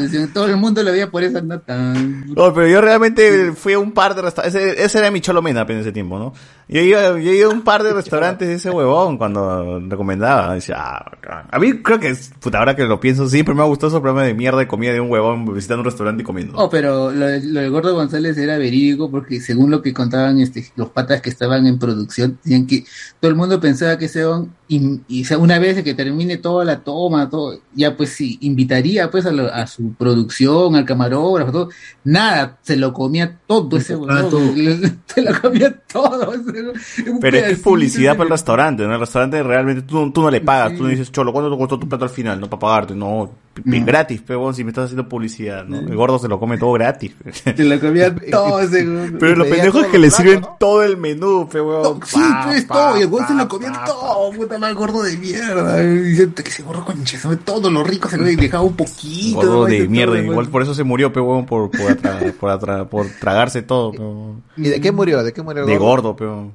Decían, 0.00 0.30
Todo 0.34 0.46
el 0.46 0.56
mundo 0.56 0.82
lo 0.82 0.92
veía 0.92 1.10
por 1.10 1.22
esa 1.22 1.40
nota. 1.40 1.94
Oh, 2.36 2.52
pero 2.52 2.66
yo 2.68 2.80
realmente 2.80 3.52
fui 3.52 3.72
a 3.74 3.78
un 3.78 3.92
par 3.92 4.14
de 4.14 4.22
restaurantes. 4.22 4.60
Ese, 4.62 4.84
ese 4.84 4.98
era 4.98 5.10
mi 5.10 5.20
cholomena 5.20 5.62
en 5.68 5.78
ese 5.78 5.92
tiempo, 5.92 6.18
¿no? 6.18 6.32
Yo 6.68 6.80
iba, 6.80 7.08
yo 7.20 7.32
iba 7.32 7.46
a 7.50 7.54
un 7.54 7.62
par 7.62 7.82
de 7.82 7.92
restaurantes 7.94 8.48
de 8.48 8.54
ese 8.54 8.70
huevón 8.70 9.18
cuando 9.18 9.80
recomendaba. 9.80 10.54
Decía, 10.54 10.76
ah, 10.78 11.44
a 11.50 11.58
mí 11.58 11.82
creo 11.82 12.00
que, 12.00 12.14
puta, 12.40 12.58
ahora 12.58 12.74
que 12.76 12.84
lo 12.84 12.98
pienso, 13.00 13.28
siempre 13.28 13.54
me 13.54 13.62
ha 13.62 13.66
gustado 13.66 13.88
ese 13.88 14.00
programa 14.00 14.24
de 14.26 14.34
mierda 14.34 14.58
de 14.58 14.66
comida 14.66 14.92
de 14.92 15.00
un 15.00 15.10
huevón 15.10 15.44
visitando 15.54 15.80
un 15.80 15.84
restaurante 15.86 16.22
y 16.22 16.24
comiendo. 16.24 16.54
Oh, 16.56 16.68
pero 16.70 17.10
lo, 17.10 17.26
lo 17.28 17.60
de 17.60 17.68
Gordo 17.68 17.94
González 17.94 18.36
era 18.38 18.56
verídico 18.58 19.10
porque 19.12 19.40
según 19.40 19.70
lo 19.70 19.82
que 19.82 19.92
contaban 19.92 20.40
este, 20.40 20.66
los 20.74 20.90
patas 20.90 21.20
que 21.20 21.30
estaban 21.30 21.66
en 21.66 21.78
producción, 21.78 22.38
decían 22.42 22.66
que 22.66 22.84
todo 23.20 23.30
el 23.30 23.36
mundo 23.36 23.60
pensaba 23.60 23.98
que 23.98 24.06
ese 24.06 24.22
don, 24.22 24.52
y, 24.76 25.00
y, 25.08 25.34
una 25.34 25.58
vez 25.58 25.82
que 25.82 25.94
termine 25.94 26.38
toda 26.38 26.64
la 26.64 26.80
toma, 26.80 27.28
todo, 27.28 27.58
ya 27.74 27.96
pues 27.96 28.10
sí, 28.10 28.38
invitaría 28.42 29.10
pues 29.10 29.26
a, 29.26 29.32
lo- 29.32 29.52
a 29.52 29.66
su 29.66 29.92
producción, 29.94 30.76
al 30.76 30.84
camarógrafo, 30.84 31.52
todo. 31.52 31.68
Nada, 32.04 32.58
se 32.62 32.76
lo 32.76 32.92
comía 32.92 33.38
todo 33.46 33.76
ese 33.76 33.96
huevón, 33.96 34.30
se 35.06 35.22
lo 35.22 35.40
comía 35.40 35.74
todo. 35.92 36.32
ese- 36.34 36.42
Pero 36.52 36.72
es 36.72 36.94
que 36.94 37.10
es 37.10 37.18
pedacito 37.20 37.62
publicidad 37.62 38.12
de- 38.12 38.16
para 38.18 38.24
el 38.28 38.30
restaurante, 38.32 38.82
¿no? 38.86 38.94
El 38.94 39.00
restaurante 39.00 39.42
realmente 39.42 39.82
tú, 39.82 40.10
tú 40.10 40.22
no 40.22 40.30
le 40.30 40.40
pagas, 40.40 40.76
tú 40.76 40.84
no 40.84 40.88
dices, 40.88 41.10
cholo, 41.12 41.32
¿cuánto 41.32 41.50
te 41.50 41.58
costó 41.58 41.78
tu 41.78 41.88
plato 41.88 42.04
al 42.04 42.10
final? 42.10 42.40
No 42.40 42.48
para 42.48 42.60
pagarte, 42.60 42.94
no, 42.94 43.30
pi- 43.54 43.62
pi- 43.62 43.80
gratis, 43.84 44.22
pero 44.26 44.52
si 44.52 44.64
me 44.64 44.70
estás 44.70 44.86
haciendo 44.86 45.08
publicidad, 45.08 45.64
¿no? 45.64 45.78
El 45.80 45.94
gordo 45.96 46.18
se 46.18 46.28
lo 46.28 46.38
come 46.40 46.56
todo 46.58 46.72
gratis. 46.72 47.12
Se 47.44 47.64
lo 47.64 47.78
comía 47.80 48.14
todo 48.30 48.60
ese 48.60 48.86
huevón. 48.88 49.16
Pero 49.18 49.36
lo 49.36 49.44
pendejo 49.44 49.80
es 49.80 49.86
que 49.88 49.98
le 49.98 50.10
sirven 50.10 50.42
todo 50.58 50.82
el 50.82 50.96
menú, 50.96 51.48
pe 51.50 51.60
huevón. 51.60 52.00
Sí, 52.04 52.18
Pa, 52.20 52.44
pues 52.46 52.64
pa, 52.64 52.74
todo, 52.74 52.98
y 52.98 53.02
el 53.02 53.08
güey 53.08 53.26
se 53.26 53.34
lo 53.34 53.48
comía 53.48 53.72
todo, 53.84 54.30
puta 54.32 54.58
mal 54.62 54.74
gordo 54.74 55.02
de 55.02 55.16
mierda. 55.18 55.76
Que 55.76 56.48
ese 56.48 56.62
gordo 56.62 56.84
concha, 56.84 57.18
sabe 57.18 57.36
todo 57.36 57.70
lo 57.70 57.84
rico 57.84 58.08
se 58.08 58.16
lo 58.16 58.24
dejaba 58.24 58.62
un 58.62 58.74
poquito. 58.76 59.36
Gordo 59.36 59.64
de 59.66 59.86
mierda, 59.88 60.18
igual 60.18 60.48
por 60.48 60.62
eso 60.62 60.74
se 60.74 60.84
murió, 60.84 61.12
pe 61.12 61.20
huevón, 61.20 61.44
por, 61.44 61.70
por, 61.70 61.80
atra- 61.90 62.32
por, 62.40 62.50
atra- 62.50 62.88
por 62.88 63.06
tragarse 63.20 63.60
todo. 63.62 64.36
¿Y 64.56 64.62
de 64.62 64.80
qué 64.80 64.90
murió? 64.92 65.22
¿De 65.22 65.32
qué 65.32 65.42
murió 65.42 65.66
De 65.66 65.76
gordo? 65.76 66.14
gordo, 66.14 66.16
pe 66.16 66.24
huevón. 66.24 66.52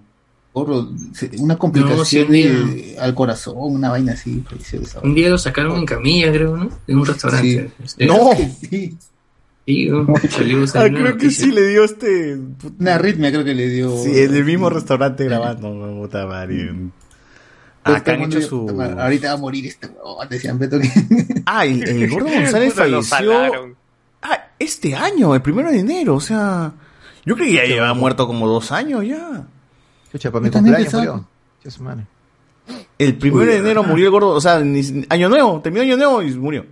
Gordo, 0.54 0.90
se- 1.14 1.30
una 1.38 1.56
complicación 1.58 1.98
No, 2.28 2.34
sí, 2.34 2.44
de- 2.44 2.96
al 3.00 3.14
corazón, 3.14 3.56
una 3.58 3.90
vaina 3.90 4.14
así. 4.14 4.44
esa 4.82 5.02
Un 5.02 5.14
día 5.14 5.30
lo 5.30 5.38
sacaron 5.38 5.78
en 5.78 5.86
camilla, 5.86 6.32
creo, 6.32 6.58
¿no? 6.58 6.70
En 6.88 6.98
un 6.98 7.06
restaurante. 7.06 7.70
Este, 7.84 8.06
¡No! 8.08 8.32
Sí. 8.70 8.98
Sí, 9.68 9.90
Ah, 10.08 10.22
salió 10.30 10.66
creo 10.98 11.18
que 11.18 11.30
sí 11.30 11.52
le 11.52 11.68
dio 11.68 11.84
este. 11.84 12.40
Una 12.80 12.96
arritmia 12.96 13.32
creo 13.32 13.44
que 13.44 13.54
le 13.54 13.68
dio. 13.68 13.98
Sí, 14.02 14.18
en 14.18 14.34
el 14.34 14.46
mismo 14.46 14.70
restaurante 14.70 15.26
grabando, 15.26 15.74
no, 15.74 16.02
puta 16.04 16.26
madre. 16.26 16.74
Pues 17.88 18.02
Acá 18.02 18.14
han 18.14 18.22
hecho 18.24 18.42
su. 18.42 18.70
Ahorita 19.00 19.30
va 19.30 19.34
a 19.34 19.38
morir 19.38 19.66
este 19.66 19.88
huevón, 19.88 20.28
decían 20.30 20.60
Beto 20.60 20.80
que. 20.80 20.90
Ah, 21.46 21.66
el, 21.66 21.88
el 21.88 22.10
gordo 22.12 22.28
González 22.30 22.74
falleció. 22.74 23.76
Ah, 24.22 24.48
este 24.60 24.96
año, 24.96 25.34
el 25.34 25.42
primero 25.42 25.72
de 25.72 25.80
enero, 25.80 26.16
o 26.16 26.22
sea. 26.22 26.72
Yo 27.26 27.36
creí 27.36 27.52
que 27.52 27.56
ya 27.58 27.66
llevaba 27.66 27.94
muerto 27.94 28.28
como 28.28 28.48
dos 28.48 28.72
años 28.72 29.06
ya. 29.06 29.46
Chucha, 30.12 30.32
para 30.32 30.44
mi 30.44 30.50
cumpleaños 30.50 30.94
murió. 30.94 31.26
Chucha 31.58 31.72
su 31.78 31.84
madre. 31.84 32.06
El 32.98 33.18
primero 33.18 33.46
de 33.46 33.58
enero 33.58 33.84
murió 33.84 34.06
el 34.06 34.12
gordo, 34.12 34.30
o 34.30 34.42
sea, 34.42 34.56
año 34.56 35.30
nuevo, 35.30 35.62
terminó 35.62 35.84
año 35.84 35.98
nuevo 35.98 36.22
y 36.22 36.32
murió. 36.32 36.66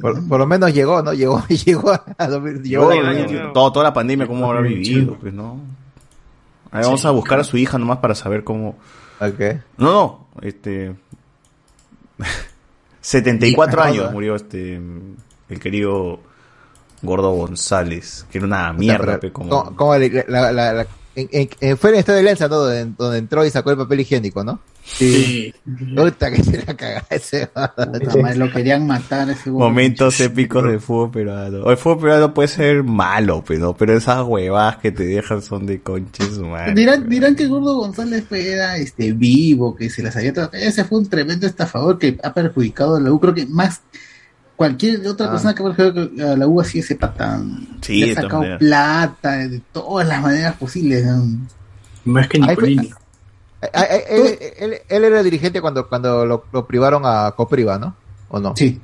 Por, 0.00 0.28
por 0.28 0.38
lo 0.38 0.46
menos 0.46 0.72
llegó, 0.72 1.02
¿no? 1.02 1.12
Llegó, 1.14 1.42
llegó 1.48 1.92
a 2.18 2.28
dormir. 2.28 2.62
Llegó, 2.62 2.92
Llegó, 2.92 3.02
¿no? 3.06 3.12
llegó. 3.12 3.52
todo, 3.52 3.72
toda 3.72 3.84
la 3.84 3.94
pandemia, 3.94 4.26
cómo 4.26 4.46
habrá 4.46 4.60
vivido, 4.60 5.16
pues, 5.20 5.32
¿no? 5.32 5.60
Ahí 6.70 6.82
vamos 6.84 7.04
a 7.04 7.10
buscar 7.10 7.40
a 7.40 7.44
su 7.44 7.56
hija 7.56 7.78
nomás 7.78 7.98
para 7.98 8.14
saber 8.14 8.44
cómo. 8.44 8.76
No, 9.78 9.92
no, 9.92 10.28
este. 10.42 10.94
74 13.00 13.82
Sí, 13.82 13.88
años 13.88 14.12
murió 14.12 14.34
este. 14.36 14.74
El 15.48 15.60
querido 15.60 16.20
Gordo 17.02 17.30
González, 17.32 18.26
que 18.30 18.38
era 18.38 18.46
una 18.46 18.72
mierda, 18.72 19.18
Pero, 19.20 19.32
como. 19.32 19.48
¿cómo- 19.50 19.76
cómo 19.76 19.96
le- 19.96 20.24
la, 20.28 20.50
la, 20.52 20.72
la, 20.72 20.86
en- 21.14 21.28
en- 21.30 21.50
en- 21.60 21.78
fue 21.78 21.90
en 21.90 21.96
el 21.96 22.00
estadio 22.00 22.16
de 22.16 22.20
Alianza, 22.20 22.48
¿no? 22.48 22.56
Donde, 22.56 22.92
donde 22.98 23.18
entró 23.18 23.44
y 23.44 23.50
sacó 23.50 23.70
el 23.70 23.76
papel 23.76 24.00
higiénico, 24.00 24.42
¿no? 24.42 24.58
Sí. 24.88 25.52
Puta 25.96 26.30
que 26.30 26.42
se 26.44 26.64
la 26.64 26.74
cagaba 26.76 27.06
ese. 27.10 27.50
Lo 28.36 28.50
querían 28.52 28.86
matar 28.86 29.28
ese 29.28 29.50
huevón. 29.50 29.68
Momentos 29.70 30.20
épicos 30.20 30.62
del 30.64 30.80
fútbol 30.80 31.10
peruano. 31.10 31.64
O 31.64 31.70
el 31.72 31.76
fútbol 31.76 31.98
peruano 32.00 32.32
puede 32.32 32.48
ser 32.48 32.82
malo, 32.84 33.42
pero, 33.46 33.76
pero 33.76 33.96
esas 33.96 34.22
huevadas 34.24 34.76
que 34.76 34.92
te 34.92 35.04
dejan 35.04 35.42
son 35.42 35.66
de 35.66 35.80
conches, 35.80 36.38
madre. 36.38 36.72
Dirán, 36.74 37.08
dirán 37.08 37.34
que 37.34 37.46
Gordo 37.46 37.74
González 37.76 38.24
era 38.30 38.76
este 38.76 39.12
vivo, 39.12 39.74
que 39.74 39.90
se 39.90 40.02
las 40.02 40.16
había 40.16 40.32
tratado. 40.32 40.62
Ese 40.62 40.84
fue 40.84 40.98
un 41.00 41.08
tremendo 41.08 41.46
estafador 41.46 41.98
que 41.98 42.16
ha 42.22 42.32
perjudicado 42.32 42.96
a 42.96 43.00
la 43.00 43.10
U. 43.12 43.18
Creo 43.20 43.34
que 43.34 43.44
más 43.46 43.82
cualquier 44.54 45.04
otra 45.06 45.26
Ah. 45.26 45.30
persona 45.32 45.54
que 45.54 45.62
ha 45.62 45.66
perjudicado 45.74 46.32
a 46.32 46.36
la 46.36 46.46
U 46.46 46.60
así 46.60 46.78
ese 46.78 46.94
patán. 46.94 47.66
Sí, 47.82 48.00
Le 48.00 48.06
de 48.06 48.12
ha 48.12 48.14
todas 48.22 48.32
sacado 48.32 48.58
plata 48.58 49.32
de 49.48 49.60
todas 49.72 50.06
las 50.06 50.22
maneras 50.22 50.54
posibles. 50.56 51.04
¿no? 51.04 51.24
Más 52.04 52.28
que 52.28 52.38
Nicolini. 52.38 52.90
Ah, 53.72 53.86
ah, 53.90 53.94
Él, 54.08 54.38
él- 54.58 54.78
él 54.88 55.04
era 55.04 55.22
dirigente 55.22 55.60
cuando, 55.60 55.88
cuando 55.88 56.24
lo, 56.26 56.44
lo 56.52 56.66
privaron 56.66 57.02
a 57.04 57.32
Copriva, 57.36 57.78
¿no? 57.78 57.96
¿O 58.28 58.40
no? 58.40 58.54
Sí. 58.56 58.80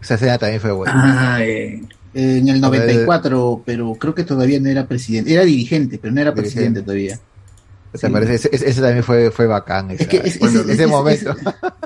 Esa 0.00 0.14
escena 0.14 0.38
también 0.38 0.60
fue 0.60 0.72
buena. 0.72 1.34
Ah, 1.36 1.44
eh, 1.44 1.82
en 2.14 2.48
el 2.48 2.60
94, 2.60 3.62
pero 3.64 3.94
creo 3.94 4.14
que 4.14 4.24
todavía 4.24 4.60
no 4.60 4.68
era 4.68 4.86
presidente. 4.86 5.32
Era 5.32 5.44
dirigente, 5.44 5.98
pero 5.98 6.12
no 6.12 6.20
era 6.20 6.34
presidente 6.34 6.82
todavía. 6.82 7.18
Ese, 7.94 8.08
también 8.80 9.02
fue, 9.04 9.30
fue 9.30 9.46
bacán. 9.46 9.90
esa- 9.90 10.06
que 10.06 10.16
es- 10.24 10.38
bueno, 10.38 10.60
ese- 10.60 10.72
ese 10.72 10.82
ese- 10.84 10.86
momento. 10.86 11.34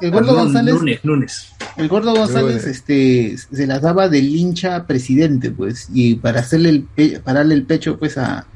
El 0.00 0.10
Gordo 0.12 0.34
González. 0.34 0.74
Lunes, 0.74 1.00
lunes. 1.04 1.48
El 1.76 1.88
gordo 1.88 2.14
González 2.14 2.64
este, 2.64 3.36
se 3.36 3.66
las 3.66 3.82
daba 3.82 4.08
del 4.08 4.34
hincha 4.34 4.86
presidente, 4.86 5.50
pues, 5.50 5.88
y 5.92 6.14
para 6.14 6.40
hacerle 6.40 6.68
el 6.70 6.82
pe- 6.84 7.20
pararle 7.22 7.54
el 7.54 7.64
pecho, 7.66 7.98
pues, 7.98 8.16
a- 8.18 8.46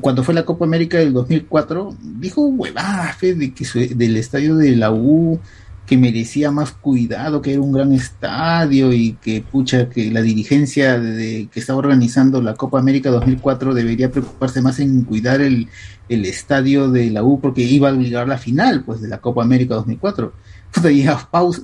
cuando 0.00 0.22
fue 0.22 0.34
la 0.34 0.44
Copa 0.44 0.64
América 0.64 0.98
del 0.98 1.12
2004, 1.12 1.96
dijo 2.18 2.46
huevadas 2.46 3.20
de 3.20 3.52
que 3.52 3.94
del 3.94 4.16
estadio 4.16 4.56
de 4.56 4.76
la 4.76 4.90
U 4.92 5.40
que 5.86 5.96
merecía 5.98 6.50
más 6.50 6.72
cuidado, 6.72 7.42
que 7.42 7.52
era 7.52 7.60
un 7.60 7.72
gran 7.72 7.92
estadio 7.92 8.92
y 8.92 9.14
que 9.14 9.42
pucha 9.42 9.88
que 9.88 10.10
la 10.10 10.22
dirigencia 10.22 10.98
de, 10.98 11.48
que 11.52 11.60
estaba 11.60 11.80
organizando 11.80 12.40
la 12.40 12.54
Copa 12.54 12.78
América 12.78 13.10
2004 13.10 13.74
debería 13.74 14.10
preocuparse 14.10 14.62
más 14.62 14.78
en 14.78 15.02
cuidar 15.02 15.40
el, 15.40 15.68
el 16.08 16.24
estadio 16.24 16.90
de 16.90 17.10
la 17.10 17.24
U 17.24 17.40
porque 17.40 17.62
iba 17.62 17.88
a 17.88 17.92
obligar 17.92 18.28
la 18.28 18.38
final 18.38 18.84
pues 18.84 19.00
de 19.00 19.08
la 19.08 19.18
Copa 19.18 19.42
América 19.42 19.74
2004 19.74 20.32
Puta, 20.72 20.90
y 20.90 21.04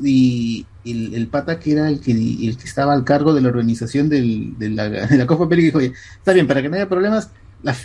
y 0.05 0.67
el, 0.85 1.15
el 1.15 1.27
pata 1.29 1.59
que 1.59 1.73
era 1.73 1.89
el 1.89 2.01
que 2.01 2.13
el 2.13 2.57
que 2.59 2.65
estaba 2.65 2.93
al 2.93 3.05
cargo 3.05 3.33
de 3.33 3.41
la 3.41 3.49
organización 3.49 4.09
de, 4.09 4.55
la, 4.59 5.27
Copa 5.27 5.45
América 5.45 5.67
dijo 5.67 5.79
"Oye, 5.79 5.93
está 6.19 6.33
bien 6.33 6.47
para 6.47 6.61
que 6.61 6.69
no 6.69 6.77
haya 6.77 6.89
problemas 6.89 7.31
la, 7.62 7.76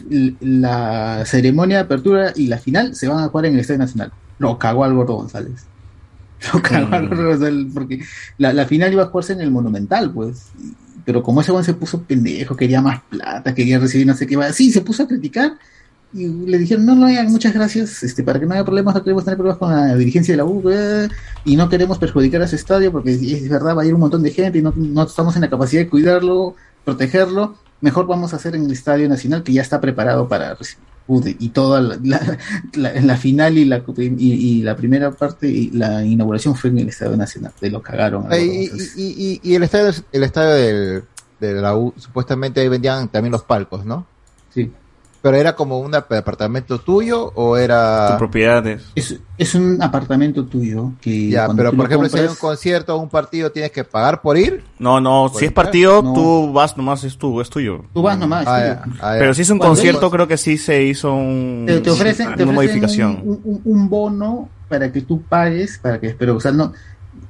la 0.41 1.25
ceremonia 1.25 1.77
de 1.77 1.83
apertura 1.83 2.33
y 2.35 2.47
la 2.47 2.57
final 2.57 2.95
se 2.95 3.07
van 3.07 3.23
a 3.23 3.27
jugar 3.27 3.47
en 3.47 3.53
el 3.53 3.59
Estadio 3.59 3.79
Nacional. 3.79 4.11
Lo 4.39 4.57
cagó 4.57 4.83
Gordo 4.93 5.15
González. 5.15 5.65
Lo 6.53 6.61
cagó 6.61 6.95
al 6.95 7.09
Gordo 7.09 7.29
González 7.29 7.67
porque 7.73 8.01
la, 8.37 8.53
la 8.53 8.65
final 8.65 8.93
iba 8.93 9.03
a 9.03 9.07
jugarse 9.07 9.33
en 9.33 9.41
el 9.41 9.51
Monumental 9.51 10.11
pues. 10.11 10.47
Pero 11.05 11.21
como 11.21 11.41
ese 11.41 11.51
güey 11.51 11.63
se 11.63 11.73
puso 11.73 12.03
pendejo 12.03 12.55
quería 12.55 12.81
más 12.81 13.01
plata 13.09 13.53
quería 13.53 13.77
recibir 13.77 14.07
no 14.07 14.13
sé 14.13 14.25
qué 14.25 14.37
sí 14.53 14.71
se 14.71 14.81
puso 14.81 15.03
a 15.03 15.07
criticar 15.07 15.57
y 16.13 16.27
le 16.27 16.59
dijeron, 16.59 16.85
no, 16.85 16.95
no, 16.95 17.09
ya, 17.09 17.23
muchas 17.23 17.53
gracias, 17.53 18.03
este, 18.03 18.23
para 18.23 18.39
que 18.39 18.45
no 18.45 18.53
haya 18.53 18.63
problemas, 18.63 18.93
no 18.93 19.03
queremos 19.03 19.25
tener 19.25 19.35
problemas 19.35 19.57
con 19.57 19.71
la 19.71 19.95
dirigencia 19.95 20.33
de 20.33 20.37
la 20.37 20.45
U, 20.45 20.63
eh, 20.69 21.09
y 21.43 21.55
no 21.55 21.67
queremos 21.69 21.97
perjudicar 21.97 22.41
a 22.41 22.45
ese 22.45 22.55
estadio, 22.55 22.91
porque 22.91 23.11
es 23.13 23.49
verdad, 23.49 23.75
va 23.75 23.81
a 23.81 23.85
ir 23.85 23.95
un 23.95 23.99
montón 23.99 24.21
de 24.21 24.29
gente 24.29 24.59
y 24.59 24.61
no, 24.61 24.71
no 24.75 25.03
estamos 25.03 25.35
en 25.35 25.41
la 25.41 25.49
capacidad 25.49 25.81
de 25.81 25.89
cuidarlo, 25.89 26.55
protegerlo, 26.85 27.57
mejor 27.83 28.07
vamos 28.07 28.33
a 28.33 28.37
hacer 28.37 28.55
en 28.55 28.65
el 28.65 28.71
Estadio 28.71 29.07
Nacional, 29.07 29.43
que 29.43 29.53
ya 29.53 29.61
está 29.61 29.79
preparado 29.79 30.27
para 30.27 30.55
recibir. 30.55 30.83
Y 31.39 31.49
toda 31.49 31.81
la, 31.81 31.99
la, 32.01 32.37
la- 32.75 32.93
la 33.01 33.17
final 33.17 33.57
y 33.57 33.65
la, 33.65 33.83
y, 33.97 34.31
y 34.31 34.61
la 34.63 34.75
primera 34.77 35.11
parte, 35.11 35.47
y 35.49 35.69
la 35.71 36.03
inauguración 36.05 36.55
fue 36.55 36.69
en 36.69 36.79
el 36.79 36.87
Estadio 36.89 37.17
Nacional, 37.17 37.51
de 37.59 37.69
lo 37.69 37.81
cagaron. 37.81 38.27
y- 38.95 39.33
y- 39.35 39.39
y 39.43 39.55
el 39.55 39.63
estadio, 39.63 39.91
el 40.13 40.23
estadio 40.23 40.53
del, 40.55 41.03
de 41.41 41.53
la 41.61 41.75
U, 41.75 41.93
supuestamente 41.97 42.61
ahí 42.61 42.69
vendían 42.69 43.09
también 43.09 43.33
los 43.33 43.43
palcos, 43.43 43.85
¿no? 43.85 44.07
Sí. 44.53 44.71
Pero 45.23 45.37
era 45.37 45.55
como 45.55 45.79
un 45.79 45.89
departamento 45.91 46.79
tuyo 46.79 47.31
o 47.35 47.55
era... 47.55 48.09
Tu 48.11 48.17
propiedades. 48.17 48.83
Es, 48.93 49.17
es 49.37 49.55
un 49.55 49.81
apartamento 49.81 50.43
tuyo 50.43 50.91
que... 50.99 51.29
Ya, 51.29 51.47
pero 51.55 51.69
por 51.71 51.79
lo 51.79 51.85
ejemplo, 51.85 52.09
si 52.09 52.19
hay 52.19 52.27
un 52.27 52.35
concierto 52.35 52.93
o 52.93 53.01
un 53.01 53.07
partido, 53.07 53.49
¿tienes 53.49 53.71
que 53.71 53.85
pagar 53.85 54.21
por 54.21 54.37
ir? 54.37 54.65
No, 54.79 54.99
no, 54.99 55.29
si 55.29 55.37
es 55.37 55.43
entrar? 55.43 55.65
partido, 55.67 56.01
No. 56.03 56.11
tú 56.13 56.51
vas 56.51 56.75
nomás, 56.75 57.05
es 57.05 57.17
tu, 57.17 57.39
es 57.39 57.49
tuyo. 57.49 57.85
Tú 57.93 58.01
vas 58.01 58.17
nomás. 58.17 58.45
Ah, 58.45 58.83
ah. 58.99 59.15
Pero 59.17 59.33
si 59.33 59.43
es 59.43 59.49
un 59.49 59.59
concierto, 59.59 60.11
creo 60.11 60.27
que 60.27 60.35
sí 60.35 60.57
se 60.57 60.83
hizo 60.83 61.13
un, 61.13 61.63
te, 61.67 61.79
te 61.79 61.89
ofrecen, 61.89 62.35
te 62.35 62.43
una 62.43 62.51
ofrecen 62.51 62.55
modificación. 62.55 63.21
Un, 63.23 63.39
un- 63.45 63.61
un 63.63 63.89
bono 63.89 64.49
para 64.67 64.91
que 64.91 64.99
tú 65.03 65.21
pagues, 65.21 65.79
para 65.81 66.01
que, 66.01 66.09
pero, 66.09 66.35
o 66.35 66.39
sea, 66.41 66.51
no, 66.51 66.73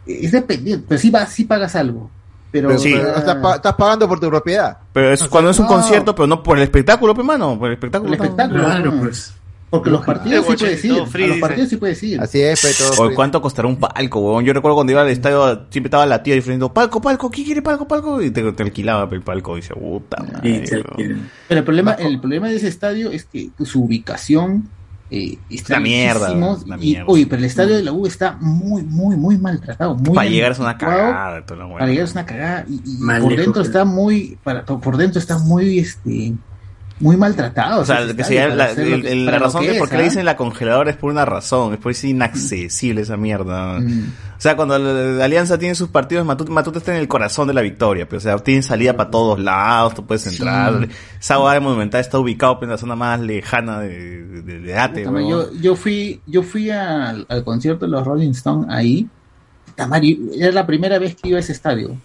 es 0.08 0.32
dependiente, 0.32 0.84
pero 0.90 1.00
sí, 1.00 1.12
vas, 1.12 1.30
sí 1.30 1.44
pagas 1.44 1.76
algo. 1.76 2.10
Pero, 2.54 2.68
Pero, 2.70 2.80
Sí. 2.80 2.94
pero 2.96 3.16
estás, 3.18 3.36
pa- 3.38 3.56
estás 3.56 3.74
pagando 3.74 4.08
por 4.08 4.20
tu 4.20 4.30
propiedad. 4.30 4.78
Pero 4.94 5.12
es 5.12 5.20
O 5.22 5.24
sea, 5.24 5.30
cuando 5.32 5.50
es 5.50 5.58
un 5.60 5.66
no. 5.66 5.72
concierto, 5.72 6.14
pero 6.16 6.28
no 6.28 6.42
por 6.44 6.56
el 6.58 6.64
espectáculo, 6.64 7.14
pues, 7.16 7.26
mano. 7.28 7.58
Por 7.60 7.68
el 7.70 7.74
espectáculo. 7.74 8.14
El 8.14 8.22
espectáculo, 8.22 8.64
Claro, 8.64 8.92
¿no? 8.92 9.02
pues. 9.02 9.34
porque 9.72 9.90
los 9.90 10.06
partidos 10.06 10.46
sí 10.46 10.54
puedes 10.56 10.86
ir, 10.86 10.92
a 10.94 11.28
los 11.30 11.38
partidos 11.40 11.70
sí 11.70 11.78
puedes 11.78 12.04
ir. 12.04 12.22
Así 12.22 12.40
es, 12.40 12.62
pero 12.62 12.76
todo 12.92 13.02
O 13.04 13.06
free. 13.08 13.16
cuánto 13.16 13.42
costará 13.42 13.68
un 13.68 13.78
palco, 13.78 14.20
huevón. 14.20 14.46
Yo 14.46 14.54
recuerdo 14.54 14.76
cuando 14.76 14.92
iba 14.92 15.02
al 15.02 15.10
estadio, 15.10 15.66
siempre 15.72 15.88
estaba 15.88 16.06
la 16.06 16.22
tía 16.22 16.36
diciendo, 16.36 16.72
palco, 16.72 17.02
palco, 17.02 17.32
¿quién 17.32 17.48
quiere 17.48 17.64
palco, 17.64 17.88
palco? 17.88 18.22
Y 18.22 18.30
te, 18.30 18.52
te 18.52 18.62
alquilaba 18.62 19.10
el 19.12 19.22
palco. 19.24 19.58
Y 19.58 19.62
dice, 19.62 19.74
puta 19.74 20.22
madre. 20.22 20.48
Y 20.48 20.60
te 20.60 20.76
huevón". 20.76 20.92
alquilan. 20.92 21.30
Pero 21.48 21.58
el 21.60 21.66
problema, 21.66 21.94
el 21.94 22.20
problema 22.20 22.50
de 22.50 22.58
ese 22.58 22.68
estadio 22.68 23.10
es 23.10 23.26
que 23.26 23.50
su 23.66 23.84
ubicación 23.84 24.70
eh, 25.16 25.38
está 25.48 25.76
Una 25.76 25.80
mierda, 25.82 26.32
una 26.32 26.76
y, 26.78 26.80
mierda. 26.80 27.06
oye, 27.08 27.28
pero 27.28 27.38
el 27.38 27.46
estadio 27.46 27.76
de 27.76 27.84
la 27.84 27.92
U 27.92 28.08
está 28.08 28.36
muy, 28.42 28.82
muy, 28.82 29.16
muy 29.16 29.38
maltratado. 29.38 29.94
Muy 29.94 30.16
Para 30.16 30.28
llegar 30.28 30.54
es 30.54 30.60
una 30.60 30.76
cagada. 30.76 31.46
toda 31.46 31.60
la 31.60 31.66
hueá. 31.68 31.78
para 31.78 31.92
llegar 31.92 32.06
es 32.06 32.12
una 32.14 32.26
cagada 32.26 32.66
y, 32.68 32.98
por 33.22 33.36
dentro 33.36 33.62
está 33.62 33.86
muy 33.86 34.40
para, 34.44 34.66
por 34.66 34.82
por 34.82 34.98
dentro 34.98 35.20
está 35.20 35.38
muy 35.38 35.78
este 35.78 36.34
muy 37.00 37.18
maltratado 37.18 37.82
O 37.82 37.86
sea, 37.86 38.06
que 38.06 38.48
la, 38.50 38.72
el- 38.72 39.02
que- 39.02 39.16
la 39.16 39.40
razón 39.40 39.66
de 39.66 39.74
por 39.76 39.90
qué 39.90 39.96
¿ah? 39.96 39.98
le 39.98 40.04
dicen 40.06 40.26
la 40.26 40.38
congeladora 40.38 40.92
es 40.92 40.98
por 40.98 41.12
una 41.12 41.26
razón, 41.26 41.74
es 41.74 41.80
por 41.80 41.92
es 41.92 42.04
inaccesible 42.04 43.02
esa 43.02 43.18
mierda. 43.18 43.80
Mm. 43.80 44.14
O 44.38 44.42
sea, 44.44 44.56
cuando 44.56 44.78
la, 44.78 44.94
la 44.94 45.26
Alianza 45.26 45.58
tiene 45.58 45.74
sus 45.76 45.90
partidos, 45.90 46.26
Matute, 46.26 46.52
Matute 46.52 46.78
está 46.80 46.94
en 46.94 47.00
el 47.00 47.08
corazón 47.08 47.48
de 47.48 47.54
la 47.54 47.62
victoria, 47.62 48.08
pero, 48.08 48.18
o 48.18 48.22
sea, 48.22 48.38
tiene 48.38 48.62
salida 48.62 48.96
para 48.96 49.10
todos 49.10 49.40
lados, 49.40 49.96
tú 49.96 50.06
puedes 50.06 50.26
entrar. 50.28 50.88
Esa 51.20 51.40
monumental 51.60 52.02
está 52.02 52.20
ubicado 52.20 52.60
pues, 52.60 52.68
en 52.68 52.72
la 52.72 52.78
zona 52.78 52.96
más 52.96 53.20
lejana 53.20 53.80
de, 53.80 54.24
de, 54.24 54.60
de 54.60 54.78
Ate, 54.78 55.04
yo, 55.04 55.52
yo 55.54 55.76
fui 55.76 56.22
yo 56.26 56.44
fui 56.44 56.70
al, 56.70 57.26
al 57.30 57.44
concierto 57.44 57.86
de 57.86 57.92
los 57.92 58.06
Rolling 58.06 58.32
Stones 58.32 58.68
ahí 58.70 59.08
Puta 59.66 59.88
madre, 59.88 60.18
era 60.38 60.52
la 60.52 60.66
primera 60.68 61.00
vez 61.00 61.16
que 61.16 61.30
iba 61.30 61.38
a 61.38 61.40
ese 61.40 61.54
estadio 61.54 61.96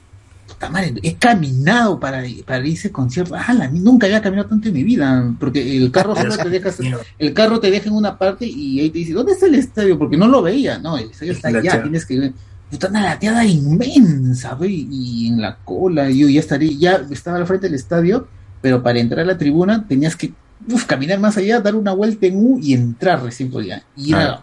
Madre, 0.71 0.95
he 1.03 1.15
caminado 1.15 2.01
para, 2.01 2.23
para 2.45 2.67
ir 2.67 2.73
a 2.73 2.75
ese 2.75 2.93
concierto 2.93 3.35
nunca 3.73 4.07
había 4.07 4.21
caminado 4.21 4.49
tanto 4.49 4.69
en 4.69 4.75
mi 4.75 4.83
vida 4.83 5.35
porque 5.39 5.77
el 5.77 5.91
carro 5.91 6.17
solo 6.17 6.37
te 6.37 6.49
deja 6.49 6.71
el 7.19 7.33
carro 7.35 7.61
te 7.61 7.71
deja 7.71 7.89
en 7.89 7.95
una 7.95 8.19
parte 8.19 8.47
y 8.47 8.81
ahí 8.81 8.91
te 8.91 8.99
dice 8.99 9.13
¿dónde 9.13 9.33
está 9.33 9.47
el 9.47 9.55
estadio? 9.55 9.99
porque 9.99 10.17
no 10.17 10.27
lo 10.27 10.43
veía 10.43 10.79
no 10.79 10.99
el 10.99 11.11
estadio 11.11 11.33
está 11.33 11.49
allá 11.49 11.83
tienes 11.83 12.05
que 12.05 12.33
puta 12.71 12.89
una 12.89 13.03
lateada 13.03 13.45
inmensa 13.45 14.59
y 14.63 15.29
en 15.29 15.41
la 15.41 15.57
cola 15.65 16.11
yo 16.11 16.29
ya 16.29 16.41
estaría 16.41 16.77
ya 16.79 17.07
estaba 17.11 17.39
al 17.39 17.47
frente 17.47 17.67
del 17.67 17.75
estadio 17.75 18.27
pero 18.61 18.83
para 18.83 18.99
entrar 18.99 19.21
a 19.21 19.27
la 19.27 19.39
tribuna 19.39 19.87
tenías 19.87 20.17
que 20.17 20.33
uf, 20.67 20.85
caminar 20.85 21.19
más 21.19 21.37
allá, 21.37 21.61
dar 21.61 21.75
una 21.75 21.93
vuelta 21.93 22.27
en 22.27 22.37
U 22.37 22.59
y 22.61 22.75
entrar 22.75 23.23
recién 23.23 23.51
podía. 23.51 23.83
Y 23.97 24.13
era, 24.13 24.43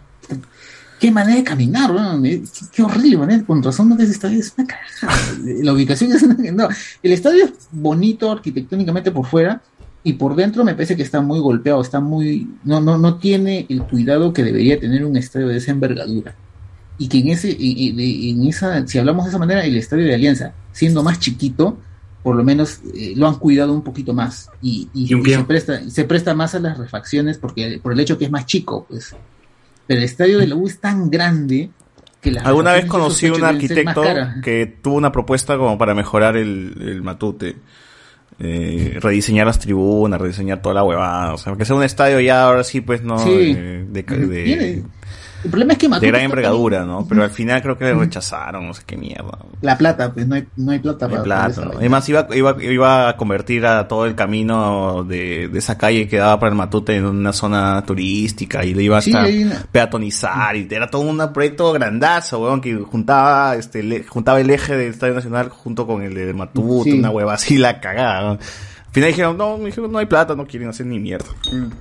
qué 0.99 1.11
manera 1.11 1.35
de 1.37 1.43
caminar, 1.43 1.91
qué, 2.23 2.43
qué 2.71 2.83
horrible 2.83 3.17
manera, 3.17 3.43
con 3.45 3.61
razón 3.61 3.89
no 3.89 3.95
ese 3.95 4.11
estadio 4.11 4.39
es 4.39 4.53
una 4.57 4.67
cagada. 4.67 5.19
La 5.63 5.73
ubicación 5.73 6.11
es 6.11 6.23
una 6.23 6.35
no, 6.51 6.67
el 7.03 7.11
estadio 7.11 7.45
es 7.45 7.51
bonito 7.71 8.31
arquitectónicamente 8.31 9.11
por 9.11 9.25
fuera 9.25 9.61
y 10.03 10.13
por 10.13 10.35
dentro 10.35 10.63
me 10.63 10.73
parece 10.75 10.95
que 10.95 11.01
está 11.03 11.19
muy 11.21 11.39
golpeado, 11.39 11.81
está 11.81 11.99
muy, 11.99 12.47
no, 12.63 12.79
no, 12.79 12.97
no 12.97 13.15
tiene 13.17 13.65
el 13.69 13.81
cuidado 13.83 14.33
que 14.33 14.43
debería 14.43 14.79
tener 14.79 15.03
un 15.03 15.17
estadio 15.17 15.47
de 15.47 15.57
esa 15.57 15.71
envergadura. 15.71 16.35
Y 16.97 17.07
que 17.09 17.17
en 17.17 17.29
ese, 17.29 17.49
y- 17.49 17.91
y- 17.97 18.29
en 18.29 18.47
esa, 18.47 18.85
si 18.87 18.97
hablamos 18.99 19.25
de 19.25 19.29
esa 19.29 19.39
manera, 19.39 19.65
el 19.65 19.75
estadio 19.75 20.05
de 20.05 20.13
Alianza, 20.13 20.53
siendo 20.71 21.03
más 21.03 21.19
chiquito, 21.19 21.77
por 22.23 22.35
lo 22.35 22.43
menos 22.43 22.79
eh, 22.93 23.13
lo 23.17 23.27
han 23.27 23.35
cuidado 23.35 23.73
un 23.73 23.81
poquito 23.83 24.13
más. 24.13 24.49
Y, 24.61 24.87
y- 24.93 25.07
se 25.07 25.43
presta 25.43 25.89
se 25.89 26.03
presta 26.05 26.33
más 26.35 26.55
a 26.55 26.59
las 26.59 26.77
refacciones 26.77 27.37
porque 27.37 27.79
por 27.83 27.91
el 27.91 27.99
hecho 27.99 28.17
que 28.17 28.25
es 28.25 28.31
más 28.31 28.45
chico 28.45 28.85
pues 28.87 29.13
pero 29.87 29.99
el 29.99 30.05
estadio 30.05 30.39
de 30.39 30.47
la 30.47 30.55
U 30.55 30.67
es 30.67 30.79
tan 30.79 31.09
grande 31.09 31.69
que 32.21 32.31
las 32.31 32.45
Alguna 32.45 32.73
vez 32.73 32.85
conocí 32.85 33.29
un 33.29 33.43
arquitecto 33.43 34.03
que 34.43 34.77
tuvo 34.81 34.95
una 34.95 35.11
propuesta 35.11 35.57
como 35.57 35.77
para 35.77 35.93
mejorar 35.93 36.37
el, 36.37 36.75
el 36.81 37.01
matute. 37.01 37.55
Eh, 38.37 38.97
rediseñar 38.99 39.47
las 39.47 39.59
tribunas, 39.59 40.19
rediseñar 40.19 40.61
toda 40.61 40.75
la 40.75 40.83
huevada. 40.83 41.33
O 41.33 41.37
sea, 41.37 41.55
que 41.55 41.63
sea 41.63 41.75
un 41.75 41.83
estadio 41.83 42.19
ya 42.19 42.43
ahora 42.43 42.63
sí, 42.63 42.81
pues 42.81 43.01
no. 43.01 43.17
Sí. 43.19 43.55
eh, 43.57 43.85
de, 43.89 44.83
El 45.43 45.51
problema 45.51 45.73
es 45.73 45.77
que 45.79 45.85
de 45.85 45.89
Matute 45.89 46.07
gran 46.07 46.21
envergadura, 46.23 46.85
¿no? 46.85 47.05
Pero 47.07 47.23
al 47.23 47.29
final 47.29 47.61
creo 47.61 47.77
que 47.77 47.85
le 47.85 47.93
rechazaron, 47.93 48.65
no 48.65 48.73
sé 48.73 48.81
qué 48.85 48.97
mierda. 48.97 49.37
La 49.61 49.77
plata, 49.77 50.11
pues 50.11 50.25
no 50.27 50.33
hay, 50.35 50.47
no 50.55 50.71
hay 50.71 50.79
plata 50.79 51.07
No 51.07 51.13
hay 51.13 51.17
para 51.19 51.23
plata, 51.23 51.55
para 51.61 51.73
¿no? 51.73 51.77
Además 51.79 52.09
iba, 52.09 52.27
iba, 52.35 52.63
iba 52.63 53.09
a 53.09 53.15
convertir 53.17 53.63
a 53.67 53.87
todo 53.87 54.05
el 54.07 54.15
camino 54.15 55.03
de, 55.03 55.47
de 55.49 55.59
esa 55.59 55.77
calle 55.77 56.07
que 56.07 56.17
daba 56.17 56.39
para 56.39 56.49
el 56.51 56.55
Matute 56.57 56.95
en 56.95 57.05
una 57.05 57.31
zona 57.31 57.83
turística 57.85 58.65
y 58.65 58.73
le 58.73 58.83
iba 58.83 58.99
Sí, 59.01 59.13
hasta 59.13 59.29
una- 59.29 59.65
peatonizar 59.71 60.55
y 60.55 60.67
era 60.71 60.89
todo 60.89 61.01
un 61.03 61.21
proyecto 61.31 61.71
grandazo, 61.73 62.39
weón, 62.39 62.59
que 62.59 62.75
juntaba, 62.77 63.55
este, 63.55 63.83
le- 63.83 64.03
juntaba 64.03 64.39
el 64.41 64.49
eje 64.49 64.75
del 64.75 64.89
Estadio 64.91 65.13
Nacional 65.13 65.49
junto 65.49 65.85
con 65.85 66.01
el 66.01 66.15
de 66.15 66.33
Matute, 66.33 66.91
Sí. 66.91 66.97
una 66.99 67.11
hueva 67.11 67.35
así, 67.35 67.57
la 67.59 67.79
cagada, 67.79 68.21
¿no? 68.21 68.29
Al 68.31 68.39
final 68.91 69.09
dijeron, 69.09 69.37
no, 69.37 69.57
me 69.57 69.65
dijeron, 69.65 69.91
no 69.91 69.97
hay 69.99 70.05
plata, 70.07 70.35
no 70.35 70.47
quieren 70.47 70.69
hacer 70.69 70.85
ni 70.85 70.97
mierda. 70.99 71.27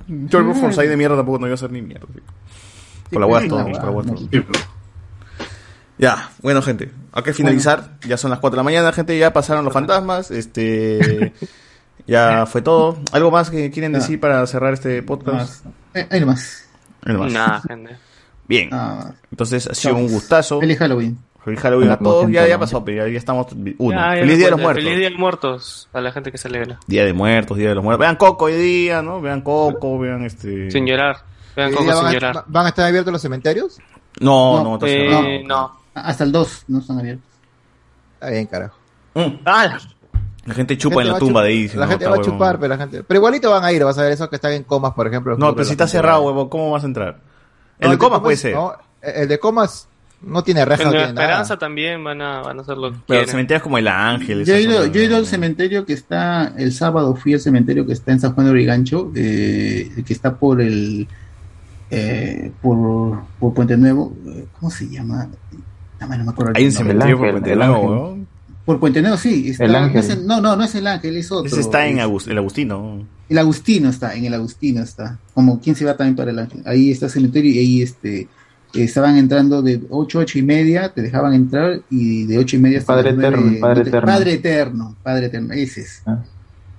Yo 0.07 0.39
el 0.39 0.53
Forsyth 0.53 0.89
de 0.89 0.97
mierda 0.97 1.15
tampoco 1.15 1.39
no 1.39 1.47
iba 1.47 1.53
a 1.53 1.55
hacer 1.55 1.71
ni 1.71 1.81
mierda. 1.81 2.05
sí. 2.13 2.19
Por 3.15 3.21
la 3.21 3.27
hueá 3.27 3.47
por 3.47 3.83
la 3.83 3.91
hueá. 3.91 4.05
Ya, 5.97 6.29
bueno 6.41 6.61
gente, 6.61 6.91
hay 7.13 7.23
que 7.23 7.33
finalizar, 7.33 7.91
ya 8.05 8.17
son 8.17 8.29
las 8.29 8.39
4 8.39 8.55
de 8.55 8.57
la 8.59 8.63
mañana, 8.63 8.91
gente, 8.91 9.17
ya 9.17 9.31
pasaron 9.31 9.63
los 9.63 9.73
fantasmas, 9.73 10.29
este 10.29 11.31
ya 12.07 12.45
fue 12.45 12.61
todo. 12.61 12.97
¿Algo 13.13 13.31
más 13.31 13.49
que 13.49 13.71
quieren 13.71 13.93
Ya. 13.93 13.99
decir 13.99 14.19
para 14.19 14.45
cerrar 14.45 14.73
este 14.73 15.01
podcast? 15.03 15.65
Eh, 15.93 16.05
Ahí 16.11 16.19
nomás. 16.19 16.67
Ahí 17.05 17.13
nomás. 17.13 17.31
Nada, 17.31 17.61
gente. 17.65 17.95
Bien. 18.47 18.69
Entonces 19.31 19.67
ha 19.67 19.73
sido 19.73 19.95
un 19.95 20.09
gustazo. 20.09 20.59
Feliz 20.59 20.77
Halloween. 20.79 21.17
Feliz 21.45 21.61
Halloween 21.61 21.91
a 21.91 21.97
todos. 21.97 22.29
Ya, 22.29 22.45
ya 22.45 22.59
pasó, 22.59 22.83
pero 22.83 23.05
ya, 23.05 23.11
ya 23.13 23.17
estamos 23.17 23.47
uno. 23.77 23.97
Ya, 23.97 24.15
ya 24.15 24.21
Feliz 24.21 24.37
Día 24.37 24.47
de 24.47 24.51
los 24.51 24.59
Muertos. 24.61 24.83
Feliz 24.83 24.97
Día 24.97 25.05
de 25.05 25.11
los 25.11 25.19
Muertos 25.19 25.89
a 25.93 26.01
la 26.01 26.11
gente 26.11 26.31
que 26.31 26.37
se 26.37 26.47
alegra. 26.49 26.79
Día 26.87 27.05
de 27.05 27.13
Muertos, 27.13 27.57
Día 27.57 27.69
de 27.69 27.75
los 27.75 27.83
Muertos. 27.83 28.01
Vean 28.01 28.17
Coco 28.17 28.45
hoy 28.45 28.53
día, 28.55 29.01
¿no? 29.01 29.21
Vean 29.21 29.41
Coco, 29.41 29.97
vean 29.97 30.25
este 30.25 30.69
Sin 30.71 30.85
llorar. 30.85 31.17
Vean 31.55 31.71
¿Y 31.71 31.75
cómo 31.75 31.87
ya 31.89 31.95
sin 32.09 32.19
van, 32.19 32.37
a, 32.37 32.43
van 32.47 32.67
estar 32.67 32.85
abiertos 32.87 33.11
los 33.13 33.21
cementerios? 33.21 33.77
No, 34.19 34.63
no, 34.63 34.73
está 34.75 34.87
Eh, 34.87 34.91
cerrado. 35.09 35.23
no. 35.45 35.79
Hasta 35.93 36.23
el 36.23 36.31
2 36.31 36.63
no 36.67 36.79
están 36.79 36.99
abiertos. 36.99 37.25
Está 38.15 38.29
bien, 38.29 38.45
carajo. 38.47 38.77
Ah, 39.45 39.77
La 40.45 40.53
gente 40.53 40.77
chupa 40.77 40.95
gente 40.97 41.07
en 41.07 41.13
la 41.13 41.19
tumba 41.19 41.41
de 41.43 41.49
ahí. 41.49 41.67
si 41.69 41.77
La 41.77 41.85
no, 41.85 41.91
gente 41.91 42.05
va 42.05 42.11
a 42.11 42.17
huevón. 42.19 42.31
chupar, 42.33 42.59
pero 42.59 42.69
la 42.75 42.77
gente. 42.77 43.03
Pero 43.03 43.17
igualito 43.17 43.49
van 43.51 43.63
a 43.63 43.71
ir, 43.71 43.83
vas 43.83 43.97
a 43.97 44.03
ver 44.03 44.11
esos 44.11 44.27
que 44.29 44.35
están 44.35 44.51
en 44.53 44.63
comas, 44.63 44.93
por 44.93 45.07
ejemplo. 45.07 45.37
No, 45.37 45.53
pero 45.53 45.63
si 45.65 45.71
está 45.71 45.87
cerrado, 45.87 46.23
huevón, 46.23 46.49
¿cómo 46.49 46.71
vas 46.71 46.83
a 46.83 46.87
entrar? 46.87 47.19
El 47.79 47.87
No, 47.87 47.91
de 47.93 47.97
comas 47.97 48.19
puede 48.19 48.37
ser. 48.37 48.53
no, 48.53 48.73
el 49.01 49.27
de 49.27 49.39
comas 49.39 49.87
no 50.21 50.43
tiene 50.43 50.65
reja, 50.65 50.83
En 50.83 50.87
no 50.89 50.93
la 50.93 50.99
tiene 50.99 51.13
nada. 51.13 51.25
Esperanza 51.27 51.57
también 51.57 52.03
van 52.03 52.21
a, 52.21 52.41
van 52.41 52.57
a 52.59 52.61
hacer 52.61 52.77
lo 52.77 52.91
que 52.91 52.97
Pero 53.07 53.19
el 53.19 53.25
quieren. 53.25 53.27
cementerio 53.29 53.57
es 53.57 53.63
como 53.63 53.77
el 53.77 53.87
ángel. 53.87 54.45
Yo 54.45 54.55
he, 54.55 54.61
ido, 54.61 54.85
yo 54.87 55.01
he 55.01 55.05
ido 55.05 55.15
al 55.17 55.25
cementerio 55.27 55.85
que 55.85 55.93
está, 55.93 56.53
el 56.57 56.71
sábado 56.73 57.15
fui 57.15 57.33
al 57.33 57.39
cementerio 57.39 57.85
que 57.85 57.93
está 57.93 58.11
en 58.11 58.19
San 58.19 58.33
Juan 58.33 58.45
de 58.47 58.51
Origancho, 58.51 59.11
eh, 59.15 60.03
que 60.05 60.13
está 60.13 60.35
por 60.35 60.61
el, 60.61 61.07
eh, 61.91 62.51
por, 62.61 63.23
por 63.39 63.53
Puente 63.53 63.77
Nuevo, 63.77 64.13
eh, 64.27 64.45
¿cómo 64.59 64.71
se 64.71 64.87
llama? 64.89 65.27
No, 65.99 66.07
no 66.17 66.23
me 66.25 66.29
acuerdo. 66.31 66.53
Hay 66.55 66.65
un 66.65 66.71
cementerio 66.71 67.17
por 67.17 67.31
Puente 67.31 67.55
Nuevo. 67.55 68.17
Por 68.65 68.79
Puente 68.79 69.01
Nuevo, 69.01 69.17
sí. 69.17 69.49
Está, 69.49 69.65
El 69.65 69.75
Ángel. 69.75 69.93
No, 69.93 69.99
es 69.99 70.09
el- 70.09 70.27
no, 70.27 70.41
no, 70.41 70.55
no 70.55 70.63
es 70.63 70.73
el 70.75 70.87
Ángel, 70.87 71.15
es 71.17 71.31
otro. 71.31 71.47
Ese 71.51 71.61
está 71.61 71.87
en 71.87 71.97
Es- 71.99 72.03
Agus- 72.05 72.27
el 72.27 72.37
Agustino. 72.37 73.05
El 73.29 73.37
Agustino 73.37 73.89
está, 73.89 74.13
en 74.15 74.25
el 74.25 74.33
Agustino 74.33 74.81
está. 74.83 75.19
Como 75.33 75.59
quien 75.59 75.75
se 75.75 75.85
va 75.85 75.95
también 75.95 76.15
para 76.15 76.31
el 76.31 76.39
Ángel. 76.39 76.61
Ahí 76.65 76.91
está 76.91 77.05
el 77.07 77.11
cementerio 77.11 77.51
y 77.51 77.59
ahí 77.59 77.81
este 77.81 78.27
estaban 78.73 79.15
entrando 79.17 79.61
de 79.61 79.81
8, 79.89 80.19
8 80.19 80.37
y 80.39 80.41
media, 80.41 80.89
te 80.93 81.01
dejaban 81.01 81.33
entrar 81.33 81.79
y 81.89 82.25
de 82.25 82.37
8 82.39 82.57
y 82.57 82.59
media 82.59 82.79
hasta 82.79 82.93
Padre 82.93 83.11
las 83.11 83.17
nueve, 83.19 83.37
Eterno, 83.37 83.59
Padre 83.61 83.77
no 83.77 83.83
te- 83.83 83.89
Eterno. 83.89 84.05
Padre 84.11 84.33
Eterno, 84.33 84.95
Padre 85.01 85.25
Eterno, 85.27 85.53
ese 85.53 85.81
es. 85.81 86.01
Ah. 86.05 86.23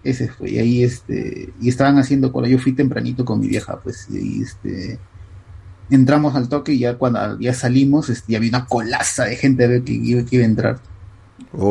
Ese 0.08 0.28
fue. 0.28 0.50
Y 0.50 0.58
ahí 0.58 0.82
este, 0.84 1.52
y 1.60 1.68
estaban 1.68 1.98
haciendo 1.98 2.32
cola. 2.32 2.48
Yo 2.48 2.58
fui 2.58 2.72
tempranito 2.72 3.24
con 3.24 3.40
mi 3.40 3.48
vieja, 3.48 3.78
pues, 3.82 4.06
y 4.10 4.16
ahí, 4.16 4.42
este 4.42 4.98
entramos 5.88 6.34
al 6.34 6.48
toque 6.48 6.72
y 6.72 6.80
ya 6.80 6.98
cuando 6.98 7.38
ya 7.38 7.54
salimos, 7.54 8.08
este, 8.10 8.32
ya 8.32 8.38
había 8.38 8.48
una 8.50 8.66
colaza 8.66 9.24
de 9.24 9.36
gente 9.36 9.64
a 9.64 9.68
ver 9.68 9.82
que, 9.84 9.92
iba- 9.92 10.24
que 10.24 10.36
iba 10.36 10.42
a 10.44 10.48
entrar. 10.48 10.78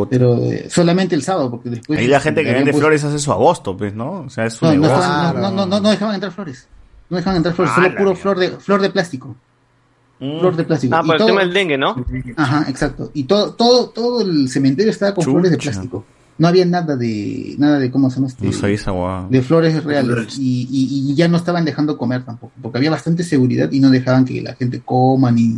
Pero 0.09 0.37
eh, 0.45 0.67
solamente 0.69 1.15
el 1.15 1.21
sábado, 1.23 1.51
porque 1.51 1.69
después. 1.69 1.99
Ahí 1.99 2.07
la 2.07 2.17
este, 2.17 2.29
gente 2.29 2.43
que 2.43 2.51
vende 2.53 2.71
puesto- 2.71 2.79
flores 2.79 3.03
hace 3.03 3.19
su 3.19 3.31
agosto, 3.31 3.75
pues, 3.75 3.93
¿no? 3.93 4.21
O 4.21 4.29
sea, 4.29 4.45
es 4.45 4.53
su 4.53 4.65
no, 4.65 4.71
no, 4.73 4.81
negocio. 4.81 4.95
estaban- 5.03 5.41
no, 5.41 5.51
no, 5.51 5.65
no, 5.65 5.79
no 5.81 5.89
dejaban 5.89 6.15
entrar 6.15 6.31
flores. 6.31 6.67
No 7.09 7.17
dejaban 7.17 7.37
entrar 7.37 7.53
flores, 7.55 7.71
Ah, 7.73 7.75
solo 7.75 7.89
la 7.89 7.97
puro 7.97 8.15
flor 8.15 8.39
de, 8.39 8.49
flor 8.51 8.81
de 8.81 8.89
plástico. 8.89 9.35
Flor 10.17 10.55
de 10.55 10.63
plástico. 10.63 10.95
Ah, 10.95 11.01
Y 11.03 11.07
por 11.07 11.15
el 11.15 11.19
todo- 11.19 11.27
tema 11.27 11.41
del 11.41 11.53
dengue, 11.53 11.77
¿no? 11.77 12.05
Ajá, 12.37 12.65
exacto. 12.69 13.11
Y 13.13 13.25
todo, 13.25 13.53
todo, 13.53 13.89
todo 13.89 14.21
el 14.21 14.47
cementerio 14.49 14.91
estaba 14.91 15.13
con 15.13 15.23
flores 15.25 15.51
de 15.51 15.57
plástico. 15.57 16.05
No 16.37 16.47
había 16.47 16.65
nada 16.65 16.97
de, 16.97 17.55
nada 17.57 17.79
de 17.79 17.89
cómo 17.91 18.09
se 18.09 18.15
llama 18.17 18.27
este, 18.27 18.45
No 18.45 18.51
de 19.29 19.41
flores 19.41 19.83
reales. 19.83 20.37
Y, 20.37 20.67
y, 20.69 21.11
y 21.11 21.15
ya 21.15 21.27
no 21.27 21.37
estaban 21.37 21.63
dejando 21.65 21.97
comer 21.97 22.23
tampoco, 22.23 22.51
porque 22.61 22.77
había 22.77 22.91
bastante 22.91 23.23
seguridad 23.23 23.71
y 23.71 23.79
no 23.79 23.89
dejaban 23.89 24.25
que 24.25 24.41
la 24.41 24.53
gente 24.55 24.81
coma 24.83 25.31
ni, 25.31 25.57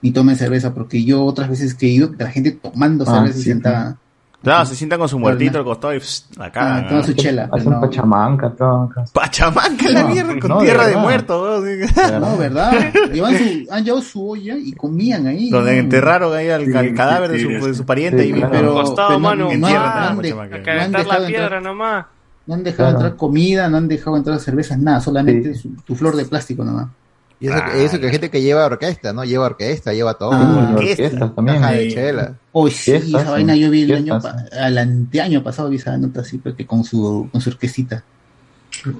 ni 0.00 0.10
tome 0.12 0.36
cerveza, 0.36 0.72
porque 0.74 1.02
yo 1.04 1.24
otras 1.24 1.48
veces 1.50 1.74
que 1.74 1.86
he 1.86 1.90
ido, 1.90 2.14
la 2.18 2.30
gente 2.30 2.52
tomando 2.52 3.04
Ah, 3.06 3.14
cerveza 3.14 3.38
y 3.38 3.42
sí, 3.42 3.48
sentada. 3.50 3.98
Claro, 4.42 4.66
se 4.66 4.74
sientan 4.74 4.98
con 4.98 5.08
su 5.08 5.18
muertito 5.18 5.58
al 5.58 5.64
costado 5.64 5.94
y 5.94 6.00
pss, 6.00 6.26
la 6.36 6.50
cagan. 6.50 6.84
Ah, 6.84 6.88
toma 6.88 7.02
su 7.04 7.12
chela, 7.12 7.48
Hacen 7.52 7.70
no. 7.70 7.80
pachamanca, 7.80 8.50
todo. 8.50 8.82
acá. 8.90 9.04
Pachamanca 9.12 9.88
la 9.90 10.04
mierda, 10.04 10.38
con 10.40 10.48
no, 10.50 10.58
tierra 10.58 10.82
de, 10.82 10.88
verdad. 10.88 11.02
muerto, 11.02 11.42
weón. 11.42 12.20
No, 12.20 12.36
¿verdad? 12.36 12.92
Llevan 13.12 13.38
su, 13.38 13.72
han 13.72 13.84
llevado 13.84 14.02
su 14.02 14.28
olla 14.30 14.56
y 14.56 14.72
comían 14.72 15.26
ahí. 15.28 15.48
Donde 15.48 15.72
¿no? 15.74 15.78
enterraron 15.78 16.34
ahí 16.34 16.48
al, 16.48 16.64
Sí, 16.66 16.76
al 16.76 16.88
sí, 16.88 16.94
cadáver 16.94 17.30
de, 17.30 17.38
sí, 17.38 17.44
su, 17.44 17.50
sí. 17.50 17.66
de 17.68 17.74
su 17.74 17.86
pariente 17.86 18.22
Sí, 18.24 18.32
mismo. 18.32 18.50
claro. 18.50 18.66
Pero- 18.72 18.74
Costado, 18.82 19.20
mano. 19.20 19.44
no- 19.44 19.50
Entierran 19.52 19.82
no 19.82 19.92
a 19.92 20.00
la 20.00 20.08
han 20.10 20.18
de-. 20.18 20.32
A 20.32 20.62
calentar 20.62 21.04
dejado 21.04 21.20
la 21.22 21.26
piedra 21.28 21.44
entrar- 21.46 21.62
nomás. 21.62 22.06
No 22.44 22.54
han 22.54 22.64
dejado 22.64 22.90
entrar 22.90 23.16
comida, 23.16 23.68
no 23.68 23.76
han 23.76 23.86
dejado 23.86 24.16
entrar 24.16 24.40
cervezas, 24.40 24.76
nada, 24.76 25.00
solamente 25.00 25.54
su, 25.54 25.70
tu 25.84 25.94
flor 25.94 26.16
de 26.16 26.24
plástico 26.24 26.64
nomás. 26.64 26.88
Y 27.42 27.48
eso, 27.48 27.56
que- 27.72 27.84
eso 27.84 27.98
que 28.00 28.06
hay 28.06 28.12
gente 28.12 28.30
que 28.30 28.40
lleva 28.40 28.64
orquesta, 28.64 29.12
¿no? 29.12 29.24
Lleva 29.24 29.46
orquesta, 29.46 29.92
lleva 29.92 30.14
todo. 30.14 30.30
Ah, 30.32 30.74
orquesta 30.76 31.34
también. 31.34 31.58
Caja 31.60 31.72
de 31.72 31.88
Sí. 31.90 31.94
chela. 31.96 32.34
Hoy 32.52 32.70
sí, 32.70 32.92
esa 32.92 33.30
vaina 33.30 33.56
yo 33.56 33.68
vi 33.70 33.82
el 33.82 33.92
año, 33.94 34.18
al 34.58 34.78
anteaño 34.78 35.42
pasado 35.42 35.68
vi 35.68 35.76
esa 35.76 35.98
nota 35.98 36.20
así, 36.20 36.38
porque 36.38 36.64
con 36.66 36.84
su, 36.84 37.28
con 37.32 37.40
su 37.40 37.50
orquestita. 37.50 38.04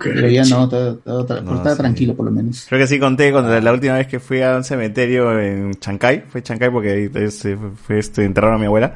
Pero 0.02 0.28
ya 0.28 0.44
no, 0.44 0.68
todo, 0.68 0.96
todo 0.96 1.26
tra- 1.26 1.42
No, 1.42 1.56
estaba 1.56 1.74
sí. 1.76 1.80
tranquilo 1.80 2.14
por 2.14 2.26
lo 2.26 2.30
menos. 2.32 2.66
Creo 2.68 2.78
que 2.80 2.86
sí 2.86 2.98
conté 2.98 3.32
cuando 3.32 3.58
la 3.58 3.72
última 3.72 3.94
vez 3.94 4.06
que 4.06 4.20
fui 4.20 4.42
a 4.42 4.56
un 4.56 4.64
cementerio 4.64 5.38
en 5.40 5.74
Chancay, 5.74 6.24
fue 6.28 6.42
Chancay 6.42 6.70
porque 6.70 6.90
ahí 6.90 7.10
este, 7.14 7.56
fue 7.86 7.98
este, 7.98 8.24
enterraron 8.24 8.56
a 8.56 8.58
mi 8.58 8.66
abuela. 8.66 8.94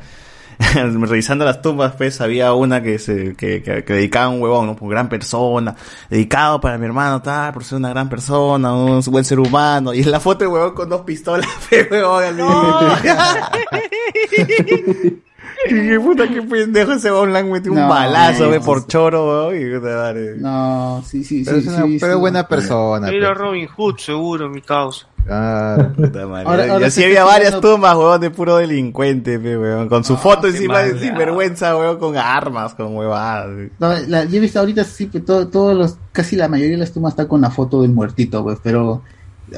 Revisando 0.74 1.44
las 1.44 1.62
tumbas, 1.62 1.94
pues 1.96 2.20
había 2.20 2.52
una 2.54 2.82
que 2.82 2.98
se, 2.98 3.34
que, 3.34 3.62
que, 3.62 3.84
que 3.84 3.92
dedicaba 3.92 4.26
a 4.26 4.28
un 4.30 4.40
huevón, 4.42 4.66
¿no? 4.66 4.76
Por 4.76 4.90
gran 4.90 5.08
persona, 5.08 5.74
dedicado 6.10 6.60
para 6.60 6.78
mi 6.78 6.86
hermano, 6.86 7.22
tal, 7.22 7.52
por 7.52 7.64
ser 7.64 7.78
una 7.78 7.90
gran 7.90 8.08
persona, 8.08 8.74
un 8.74 9.00
buen 9.08 9.24
ser 9.24 9.38
humano. 9.40 9.92
Y 9.94 10.00
en 10.02 10.10
la 10.10 10.20
foto 10.20 10.44
el 10.44 10.50
huevón 10.50 10.74
con 10.74 10.88
dos 10.88 11.02
pistolas, 11.02 11.46
fe, 11.46 11.86
huevón, 11.90 12.24
así. 12.24 13.08
Y 15.68 15.88
qué 15.88 15.98
puta, 15.98 16.28
qué 16.28 16.42
pendejo 16.42 16.92
ese 16.92 17.10
huevón, 17.10 17.32
le 17.32 17.38
han 17.40 17.50
metido 17.50 17.72
un 17.72 17.80
No, 17.80 17.88
balazo, 17.88 18.44
no, 18.44 18.50
ve, 18.50 18.58
no, 18.58 18.64
por 18.64 18.80
sí. 18.80 18.84
choro, 18.88 19.26
huevón, 19.26 19.60
y 19.60 19.74
puta 19.78 19.96
madre. 19.96 20.34
No, 20.36 21.02
sí, 21.04 21.24
sí, 21.24 21.42
Pero 21.44 21.60
sí. 21.60 21.66
es 21.68 21.74
una- 21.74 21.86
sí, 21.86 21.96
pero 22.00 22.12
sí. 22.14 22.20
buena 22.20 22.46
persona. 22.46 23.08
Era 23.08 23.28
pues. 23.28 23.38
Robin 23.38 23.66
Hood, 23.68 23.96
seguro, 23.98 24.48
mi 24.50 24.60
causa. 24.60 25.06
Claro. 25.26 25.92
Puta 25.96 26.26
madre. 26.26 26.48
Ahora- 26.48 26.66
y 26.66 26.70
ahora 26.70 26.86
así 26.86 27.00
se 27.00 27.06
había 27.06 27.24
varias 27.24 27.48
tirando- 27.50 27.70
tumbas, 27.72 27.96
huevón, 27.96 28.20
de 28.20 28.30
puro 28.30 28.56
delincuente, 28.56 29.38
pe, 29.38 29.58
huevón. 29.58 29.88
Con 29.88 30.04
su 30.04 30.14
Ah, 30.14 30.18
foto 30.18 30.46
encima 30.46 30.80
de 30.80 30.98
sinvergüenza, 30.98 31.76
huevón, 31.76 31.98
con 31.98 32.16
armas, 32.16 32.74
con 32.74 32.96
huevadas. 32.96 33.48
No, 33.78 33.92
la- 34.08 34.24
yo 34.24 34.36
he 34.36 34.40
visto 34.40 34.60
ahorita 34.60 34.84
sí 34.84 35.08
que 35.08 35.20
todo, 35.20 35.48
todos 35.48 35.76
los, 35.76 35.96
casi 36.12 36.36
la 36.36 36.48
mayoría 36.48 36.72
de 36.74 36.78
las 36.80 36.92
tumbas 36.92 37.12
está 37.12 37.26
con 37.28 37.40
la 37.40 37.50
foto 37.50 37.82
del 37.82 37.90
muertito, 37.92 38.42
pues, 38.42 38.58
pero 38.62 39.02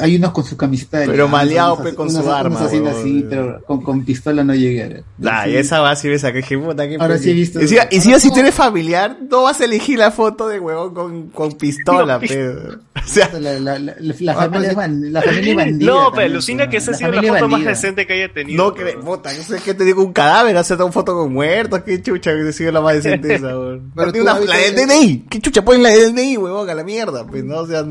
hay 0.01 0.17
unos 0.17 0.33
con 0.33 0.45
su 0.45 0.57
camiseta 0.57 0.99
de 0.99 1.07
Pero 1.07 1.25
Alianza, 1.25 1.37
maleado, 1.37 1.73
unos 1.75 1.83
pe, 1.83 1.89
así- 1.89 1.97
con 1.97 2.07
unos- 2.09 2.17
su 2.17 2.23
unos 2.29 2.35
arma, 2.39 2.61
huevón. 2.67 2.89
así, 2.89 3.27
pero 3.31 3.61
con, 3.67 3.83
con 3.83 4.05
pistola 4.05 4.45
no 4.45 4.55
llegué 4.55 4.83
a 4.85 4.89
ver. 4.89 5.05
Nah, 5.19 5.45
Sí. 5.45 5.51
y 5.51 5.57
esa 5.57 5.81
va 5.81 5.91
así, 5.93 6.09
esa 6.09 6.31
que 6.33 6.39
dije, 6.39 6.59
puta, 6.59 6.89
que 6.89 6.97
Ahora 6.99 7.19
sí 7.19 7.31
he 7.31 7.33
visto- 7.35 7.61
Y 7.63 7.69
si, 7.69 7.77
y 7.91 8.01
si, 8.01 8.21
si 8.21 8.31
tú 8.33 8.41
eres 8.41 8.55
familiar, 8.55 9.17
no 9.31 9.45
vas 9.45 9.61
a 9.61 9.65
elegir 9.65 9.99
la 9.99 10.11
foto 10.11 10.49
de 10.49 10.59
huevón 10.61 10.93
con, 10.95 11.29
con 11.29 11.53
pistola, 11.53 12.15
No, 12.15 12.21
pe. 12.21 12.53
O 12.99 13.11
sea, 13.11 13.31
La, 13.39 13.59
la, 13.61 13.79
la, 13.79 13.95
la 14.01 14.33
Ah, 14.33 14.35
familia, 14.35 14.75
pues, 14.75 14.77
ban- 14.89 15.11
la 15.13 15.23
familia 15.23 15.55
bandida. 15.57 15.91
No, 15.93 16.11
pero 16.13 16.27
alucina 16.27 16.69
que 16.69 16.77
esa 16.79 16.91
ha 16.91 16.93
la 16.93 16.99
sido 16.99 17.13
la 17.13 17.23
foto 17.23 17.33
más 17.33 17.51
bandida. 17.53 17.71
decente 17.71 18.07
que 18.07 18.13
haya 18.13 18.33
tenido. 18.35 18.65
no 18.65 18.75
que, 18.75 18.85
puta, 18.99 19.33
no 19.33 19.43
sé 19.43 19.57
qué 19.65 19.73
te 19.73 19.85
digo, 19.85 20.03
un 20.05 20.13
cadáver, 20.13 20.57
hacer 20.57 20.77
una 20.83 20.93
foto 20.93 21.15
con 21.15 21.33
muertos, 21.33 21.83
qué 21.87 22.03
chucha, 22.03 22.33
que 22.35 22.53
sido 22.53 22.73
la 22.73 22.81
más 22.83 22.95
decente 22.97 23.37
esa. 23.37 23.53
Pero 23.95 24.13
Tiene 24.13 24.31
una- 24.31 24.41
la 24.41 24.57
del 24.57 24.75
DNI, 24.75 25.27
qué 25.31 25.41
chucha, 25.41 25.65
ponen 25.65 25.83
la 25.85 25.91
del 25.91 26.13
DNI, 26.15 26.37
huevón, 26.37 26.69
a 26.69 26.75
la 26.75 26.85
mierda, 26.85 27.25
pues, 27.27 27.45
no, 27.45 27.59
o 27.61 27.67
sea, 27.67 27.85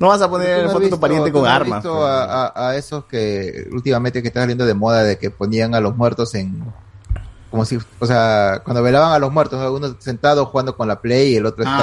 no 0.00 0.08
vas 0.08 0.22
a 0.22 0.28
poner 0.30 0.64
no 0.64 0.70
foto 0.70 0.84
de 0.84 0.90
tu 0.90 1.00
pariente 1.00 1.32
con 1.32 1.42
no 1.42 1.48
armas. 1.48 1.78
visto 1.82 1.94
pues. 1.94 2.04
a, 2.06 2.46
a- 2.46 2.68
a 2.70 2.76
esos 2.76 3.04
que 3.06 3.66
últimamente 3.72 4.22
que 4.22 4.28
están 4.28 4.42
saliendo 4.44 4.64
de 4.66 4.74
moda 4.74 5.02
de 5.02 5.18
que 5.18 5.30
ponían 5.30 5.74
a 5.74 5.80
los 5.80 5.96
muertos 5.96 6.34
en 6.34 6.62
como 7.50 7.64
si, 7.64 7.78
o 7.98 8.06
sea, 8.06 8.60
cuando 8.62 8.82
velaban 8.82 9.10
a 9.12 9.18
los 9.18 9.32
muertos, 9.32 9.58
uno 9.74 9.96
sentado 10.00 10.44
jugando 10.46 10.76
con 10.76 10.86
la 10.86 11.00
play 11.00 11.32
y 11.32 11.36
el 11.36 11.46
otro 11.46 11.64
Ah, 11.66 11.78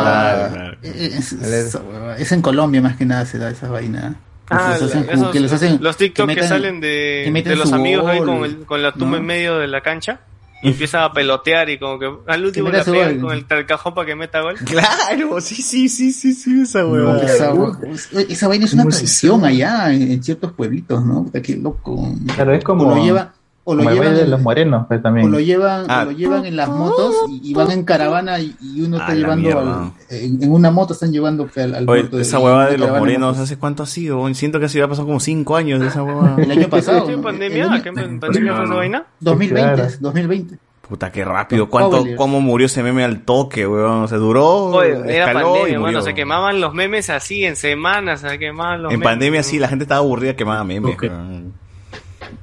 estaba 0.47 0.77
Es, 0.83 1.33
es- 1.33 1.77
es 2.19 2.31
en 2.31 2.41
Colombia 2.43 2.81
más 2.83 2.95
que 2.97 3.05
nada 3.05 3.25
se 3.25 3.39
da 3.39 3.49
esa 3.49 3.67
vaina. 3.69 4.15
Ah, 4.47 4.75
Que 4.77 4.83
los 4.83 4.91
hacen- 4.93 5.09
esos- 5.09 5.31
que 5.31 5.39
los 5.39 5.51
hacen- 5.53 5.77
los 5.81 5.97
TikTok 5.97 6.29
que, 6.29 6.35
metan- 6.35 6.47
salen 6.49 6.79
de, 6.79 7.31
que 7.33 7.49
de 7.49 7.55
los 7.55 7.73
amigos 7.73 8.05
ahí 8.05 8.19
gol, 8.19 8.27
con, 8.27 8.43
el- 8.45 8.57
con 8.67 8.83
la 8.83 8.91
tumba 8.91 9.07
¿no? 9.11 9.17
en 9.17 9.25
medio 9.25 9.57
de 9.57 9.67
la 9.67 9.81
cancha. 9.81 10.19
Y 10.63 10.69
empieza 10.69 11.03
a 11.05 11.13
pelotear 11.13 11.69
y 11.69 11.77
como 11.77 11.99
que 11.99 12.09
al 12.27 12.43
último 12.45 12.69
le 12.69 12.79
pegan 12.91 13.19
con 13.21 13.31
el, 13.33 13.45
el 13.47 13.65
cajón 13.67 13.93
para 13.93 14.07
que 14.07 14.15
meta 14.15 14.41
gol. 14.41 14.55
Claro, 14.65 15.39
sí, 15.41 15.55
sí, 15.55 15.89
sí, 15.89 16.11
sí, 16.11 16.33
sí, 16.33 16.61
esa 16.61 16.85
huevada. 16.87 17.23
Esa, 17.23 17.53
esa 18.27 18.47
vaina 18.47 18.65
es 18.65 18.73
una 18.73 18.83
tradición 18.97 19.45
allá 19.45 19.93
en, 19.93 20.11
en 20.11 20.23
ciertos 20.23 20.53
pueblitos, 20.53 21.05
¿no? 21.05 21.29
Qué 21.43 21.55
loco. 21.57 22.09
Claro, 22.33 22.53
es 22.55 22.63
como, 22.63 22.95
lleva- 23.05 23.33
o 23.67 23.73
lo 23.75 23.79
como 23.79 23.89
el 23.89 23.95
llevan 23.99 24.15
de 24.15 24.21
en- 24.21 24.31
los 24.31 24.41
morenos, 24.41 24.85
pues 24.87 25.01
también. 25.01 25.27
O 25.27 25.29
lo 25.29 25.39
llevan, 25.39 25.85
Ah. 25.89 26.03
o 26.03 26.05
lo 26.05 26.11
llevan 26.11 26.45
en 26.45 26.55
las 26.55 26.69
motos 26.69 27.13
y, 27.29 27.49
y 27.49 27.53
van 27.53 27.71
en 27.71 27.83
caravana 27.83 28.39
y, 28.39 28.55
y 28.61 28.81
uno 28.81 28.97
está 28.97 29.07
A 29.07 29.15
la 29.15 29.35
llevando 29.35 29.59
al- 29.59 29.91
en, 30.09 30.43
en 30.43 30.51
una 30.51 30.71
moto 30.71 30.93
están 30.93 31.11
llevando 31.11 31.49
al, 31.55 31.75
al 31.75 31.89
Oye, 31.89 32.01
muerto 32.01 32.19
esa 32.19 32.39
y 32.39 32.43
huevada 32.43 32.69
de 32.69 32.77
los 32.77 32.89
morenos, 32.91 33.37
¿hace 33.39 33.57
cuánto 33.57 33.83
ha 33.83 33.87
sido? 33.87 34.33
Siento 34.33 34.59
que 34.59 34.65
ha 34.67 34.69
sido, 34.69 34.85
ha 34.85 34.87
pasado 34.87 35.07
como 35.07 35.19
cinco 35.19 35.55
años 35.55 35.79
de 35.81 35.87
esa 35.87 36.03
huevada. 36.03 36.35
El 36.41 36.51
año 36.51 36.69
pasado, 36.69 37.09
¿En 37.09 37.15
¿no? 37.17 37.21
pandemia? 37.21 37.63
El 37.65 37.69
año- 37.71 37.83
¿Qué 37.83 37.89
en 37.89 38.19
pandemia 38.19 38.53
fue 38.55 38.65
esa 38.65 38.73
vaina? 38.75 39.05
2020, 39.19 39.73
Claro. 39.73 39.91
2020. 39.99 40.57
Puta, 40.87 41.11
qué 41.11 41.25
rápido. 41.25 41.67
¿Cuánto, 41.67 42.05
cómo 42.15 42.41
murió 42.41 42.67
ese 42.67 42.83
meme 42.83 43.03
al 43.03 43.21
toque, 43.21 43.65
weón? 43.65 44.03
O 44.03 44.07
sea, 44.07 44.19
duró, 44.19 44.65
Oye, 44.65 44.91
era 44.91 45.25
escaló 45.25 45.39
y 45.39 45.43
pandemia, 45.53 45.79
murió. 45.79 45.93
mano. 45.97 46.01
Se 46.03 46.13
quemaban 46.13 46.61
los 46.61 46.75
memes 46.75 47.09
así 47.09 47.43
en 47.43 47.55
semanas, 47.55 48.21
se 48.21 48.37
quemaban 48.37 48.83
los 48.83 48.91
En 48.93 48.99
memes. 48.99 49.11
pandemia 49.11 49.41
sí, 49.41 49.57
la 49.57 49.67
gente 49.67 49.85
estaba 49.85 50.01
aburrida 50.01 50.35
quemaba 50.35 50.63
memes. 50.63 50.95
weón. 51.01 51.53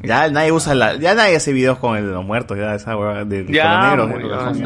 Ya 0.03 0.29
nadie 0.31 0.53
usa 0.53 0.75
la, 0.75 0.97
ya 0.97 1.15
nadie 1.15 1.37
hace 1.37 1.53
videos 1.53 1.79
con 1.79 1.97
el- 1.97 2.11
los 2.11 2.25
muertos, 2.25 2.59
ya 2.59 2.75
esa 2.75 2.97
huevada 2.97 3.25
de 3.25 3.47
Ya, 3.49 3.95
negros. 3.97 4.57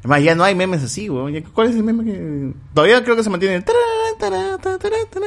Es 0.00 0.06
más, 0.06 0.22
ya 0.22 0.34
no 0.34 0.44
hay 0.44 0.54
memes 0.54 0.82
así, 0.84 1.08
weón. 1.10 1.42
¿Cuál 1.52 1.70
es 1.70 1.76
el 1.76 1.82
meme 1.82 2.04
que...? 2.04 2.52
Todavía 2.72 3.02
creo 3.02 3.16
que 3.16 3.24
se 3.24 3.30
mantiene... 3.30 3.60
tará, 3.62 3.78
tará, 4.18 4.58
tará, 4.58 4.78
tará, 4.78 4.96
tará. 5.10 5.26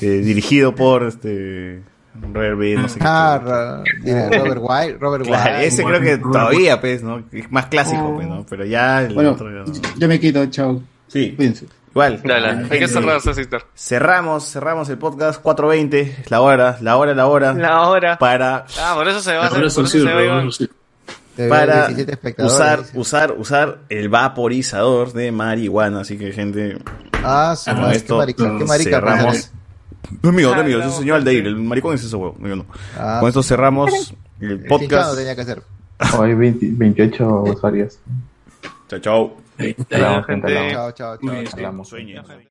Eh, 0.00 0.06
dirigido 0.22 0.74
por 0.74 1.02
este... 1.04 1.82
Robert 2.20 2.58
B, 2.58 2.74
no 2.74 2.88
sé 2.88 2.98
qué. 2.98 3.04
Ah, 3.06 3.40
Ro- 3.44 3.82
de 4.02 4.38
Robert 4.38 4.60
White, 4.62 4.96
Robert 4.98 5.24
Claro, 5.24 5.52
White. 5.56 5.66
ese 5.66 5.84
creo 5.84 6.00
que 6.00 6.18
todavía, 6.18 6.80
pues, 6.80 7.02
¿no? 7.02 7.22
Es 7.30 7.48
más 7.52 7.66
clásico, 7.66 8.12
pues, 8.16 8.26
¿no? 8.26 8.44
Pero 8.48 8.64
ya 8.64 9.02
el 9.02 9.14
Bueno, 9.14 9.32
otro 9.32 9.48
ya 9.50 9.70
no. 9.70 9.96
yo 9.98 10.08
me 10.08 10.18
quito, 10.18 10.44
chao. 10.46 10.82
Sí. 11.06 11.34
Cuídense. 11.36 11.66
Igual. 11.98 12.22
Dale, 12.24 12.48
hay 12.70 12.78
que 12.78 12.86
cerrar. 12.88 13.20
Cerramos, 13.74 14.44
cerramos 14.52 14.88
el 14.88 14.98
podcast 14.98 15.42
4.20, 15.42 16.28
la 16.28 16.40
hora, 16.40 16.78
la 16.80 16.96
hora, 16.96 17.12
la 17.14 17.26
hora. 17.26 17.52
La 17.54 17.88
hora. 17.88 18.18
Para, 18.18 18.66
Ah, 18.80 18.92
por 18.94 19.08
eso 19.08 19.20
se 19.20 19.34
va 19.34 19.42
a 19.42 19.46
hacer. 19.46 19.58
Por 19.58 19.66
eso 19.66 19.86
se 19.86 20.04
va 20.04 20.42
para 21.48 21.86
17 21.88 22.12
espectadores, 22.12 22.54
usar, 22.54 22.84
usar, 22.94 23.32
usar 23.32 23.78
el 23.88 24.08
vaporizador 24.08 25.12
de 25.12 25.32
marihuana. 25.32 26.00
Así 26.00 26.16
que, 26.18 26.32
gente. 26.32 26.78
Ah, 27.24 27.54
su 27.56 27.70
madre, 27.72 27.96
esto 27.96 28.14
qué 28.14 28.18
marica, 28.18 28.58
qué 28.58 28.64
marica, 28.64 28.90
cerramos. 28.90 29.24
pues, 29.24 29.52
No 30.22 30.30
es 30.30 30.36
mío, 30.36 30.48
no 30.50 30.54
es 30.56 30.60
Ah, 30.60 30.64
mío, 30.66 30.78
es 30.80 30.86
el 30.86 30.92
señor 30.92 31.16
Aldeir. 31.16 31.46
El 31.46 31.56
maricón 31.56 31.94
es 31.94 32.04
ese 32.04 32.14
huevo. 32.16 32.36
no. 32.38 32.66
Ah. 32.96 33.18
Con 33.20 33.28
esto 33.28 33.42
cerramos 33.42 34.14
el 34.40 34.60
podcast. 34.66 34.82
hinchado 34.82 35.16
tenía 35.16 35.34
que 35.34 35.40
hacer. 35.42 35.62
Hoy 36.16 36.34
20 36.34 36.66
28 36.72 37.42
usuarios. 37.42 37.98
Chao, 38.88 38.98
chao. 39.00 39.47
Hablamos, 39.58 40.26
gente. 40.26 40.48
gente. 40.48 40.72
Chao, 40.72 40.92
chao, 40.92 41.16
chao. 41.16 41.18
Muy 41.22 42.04
bien. 42.04 42.38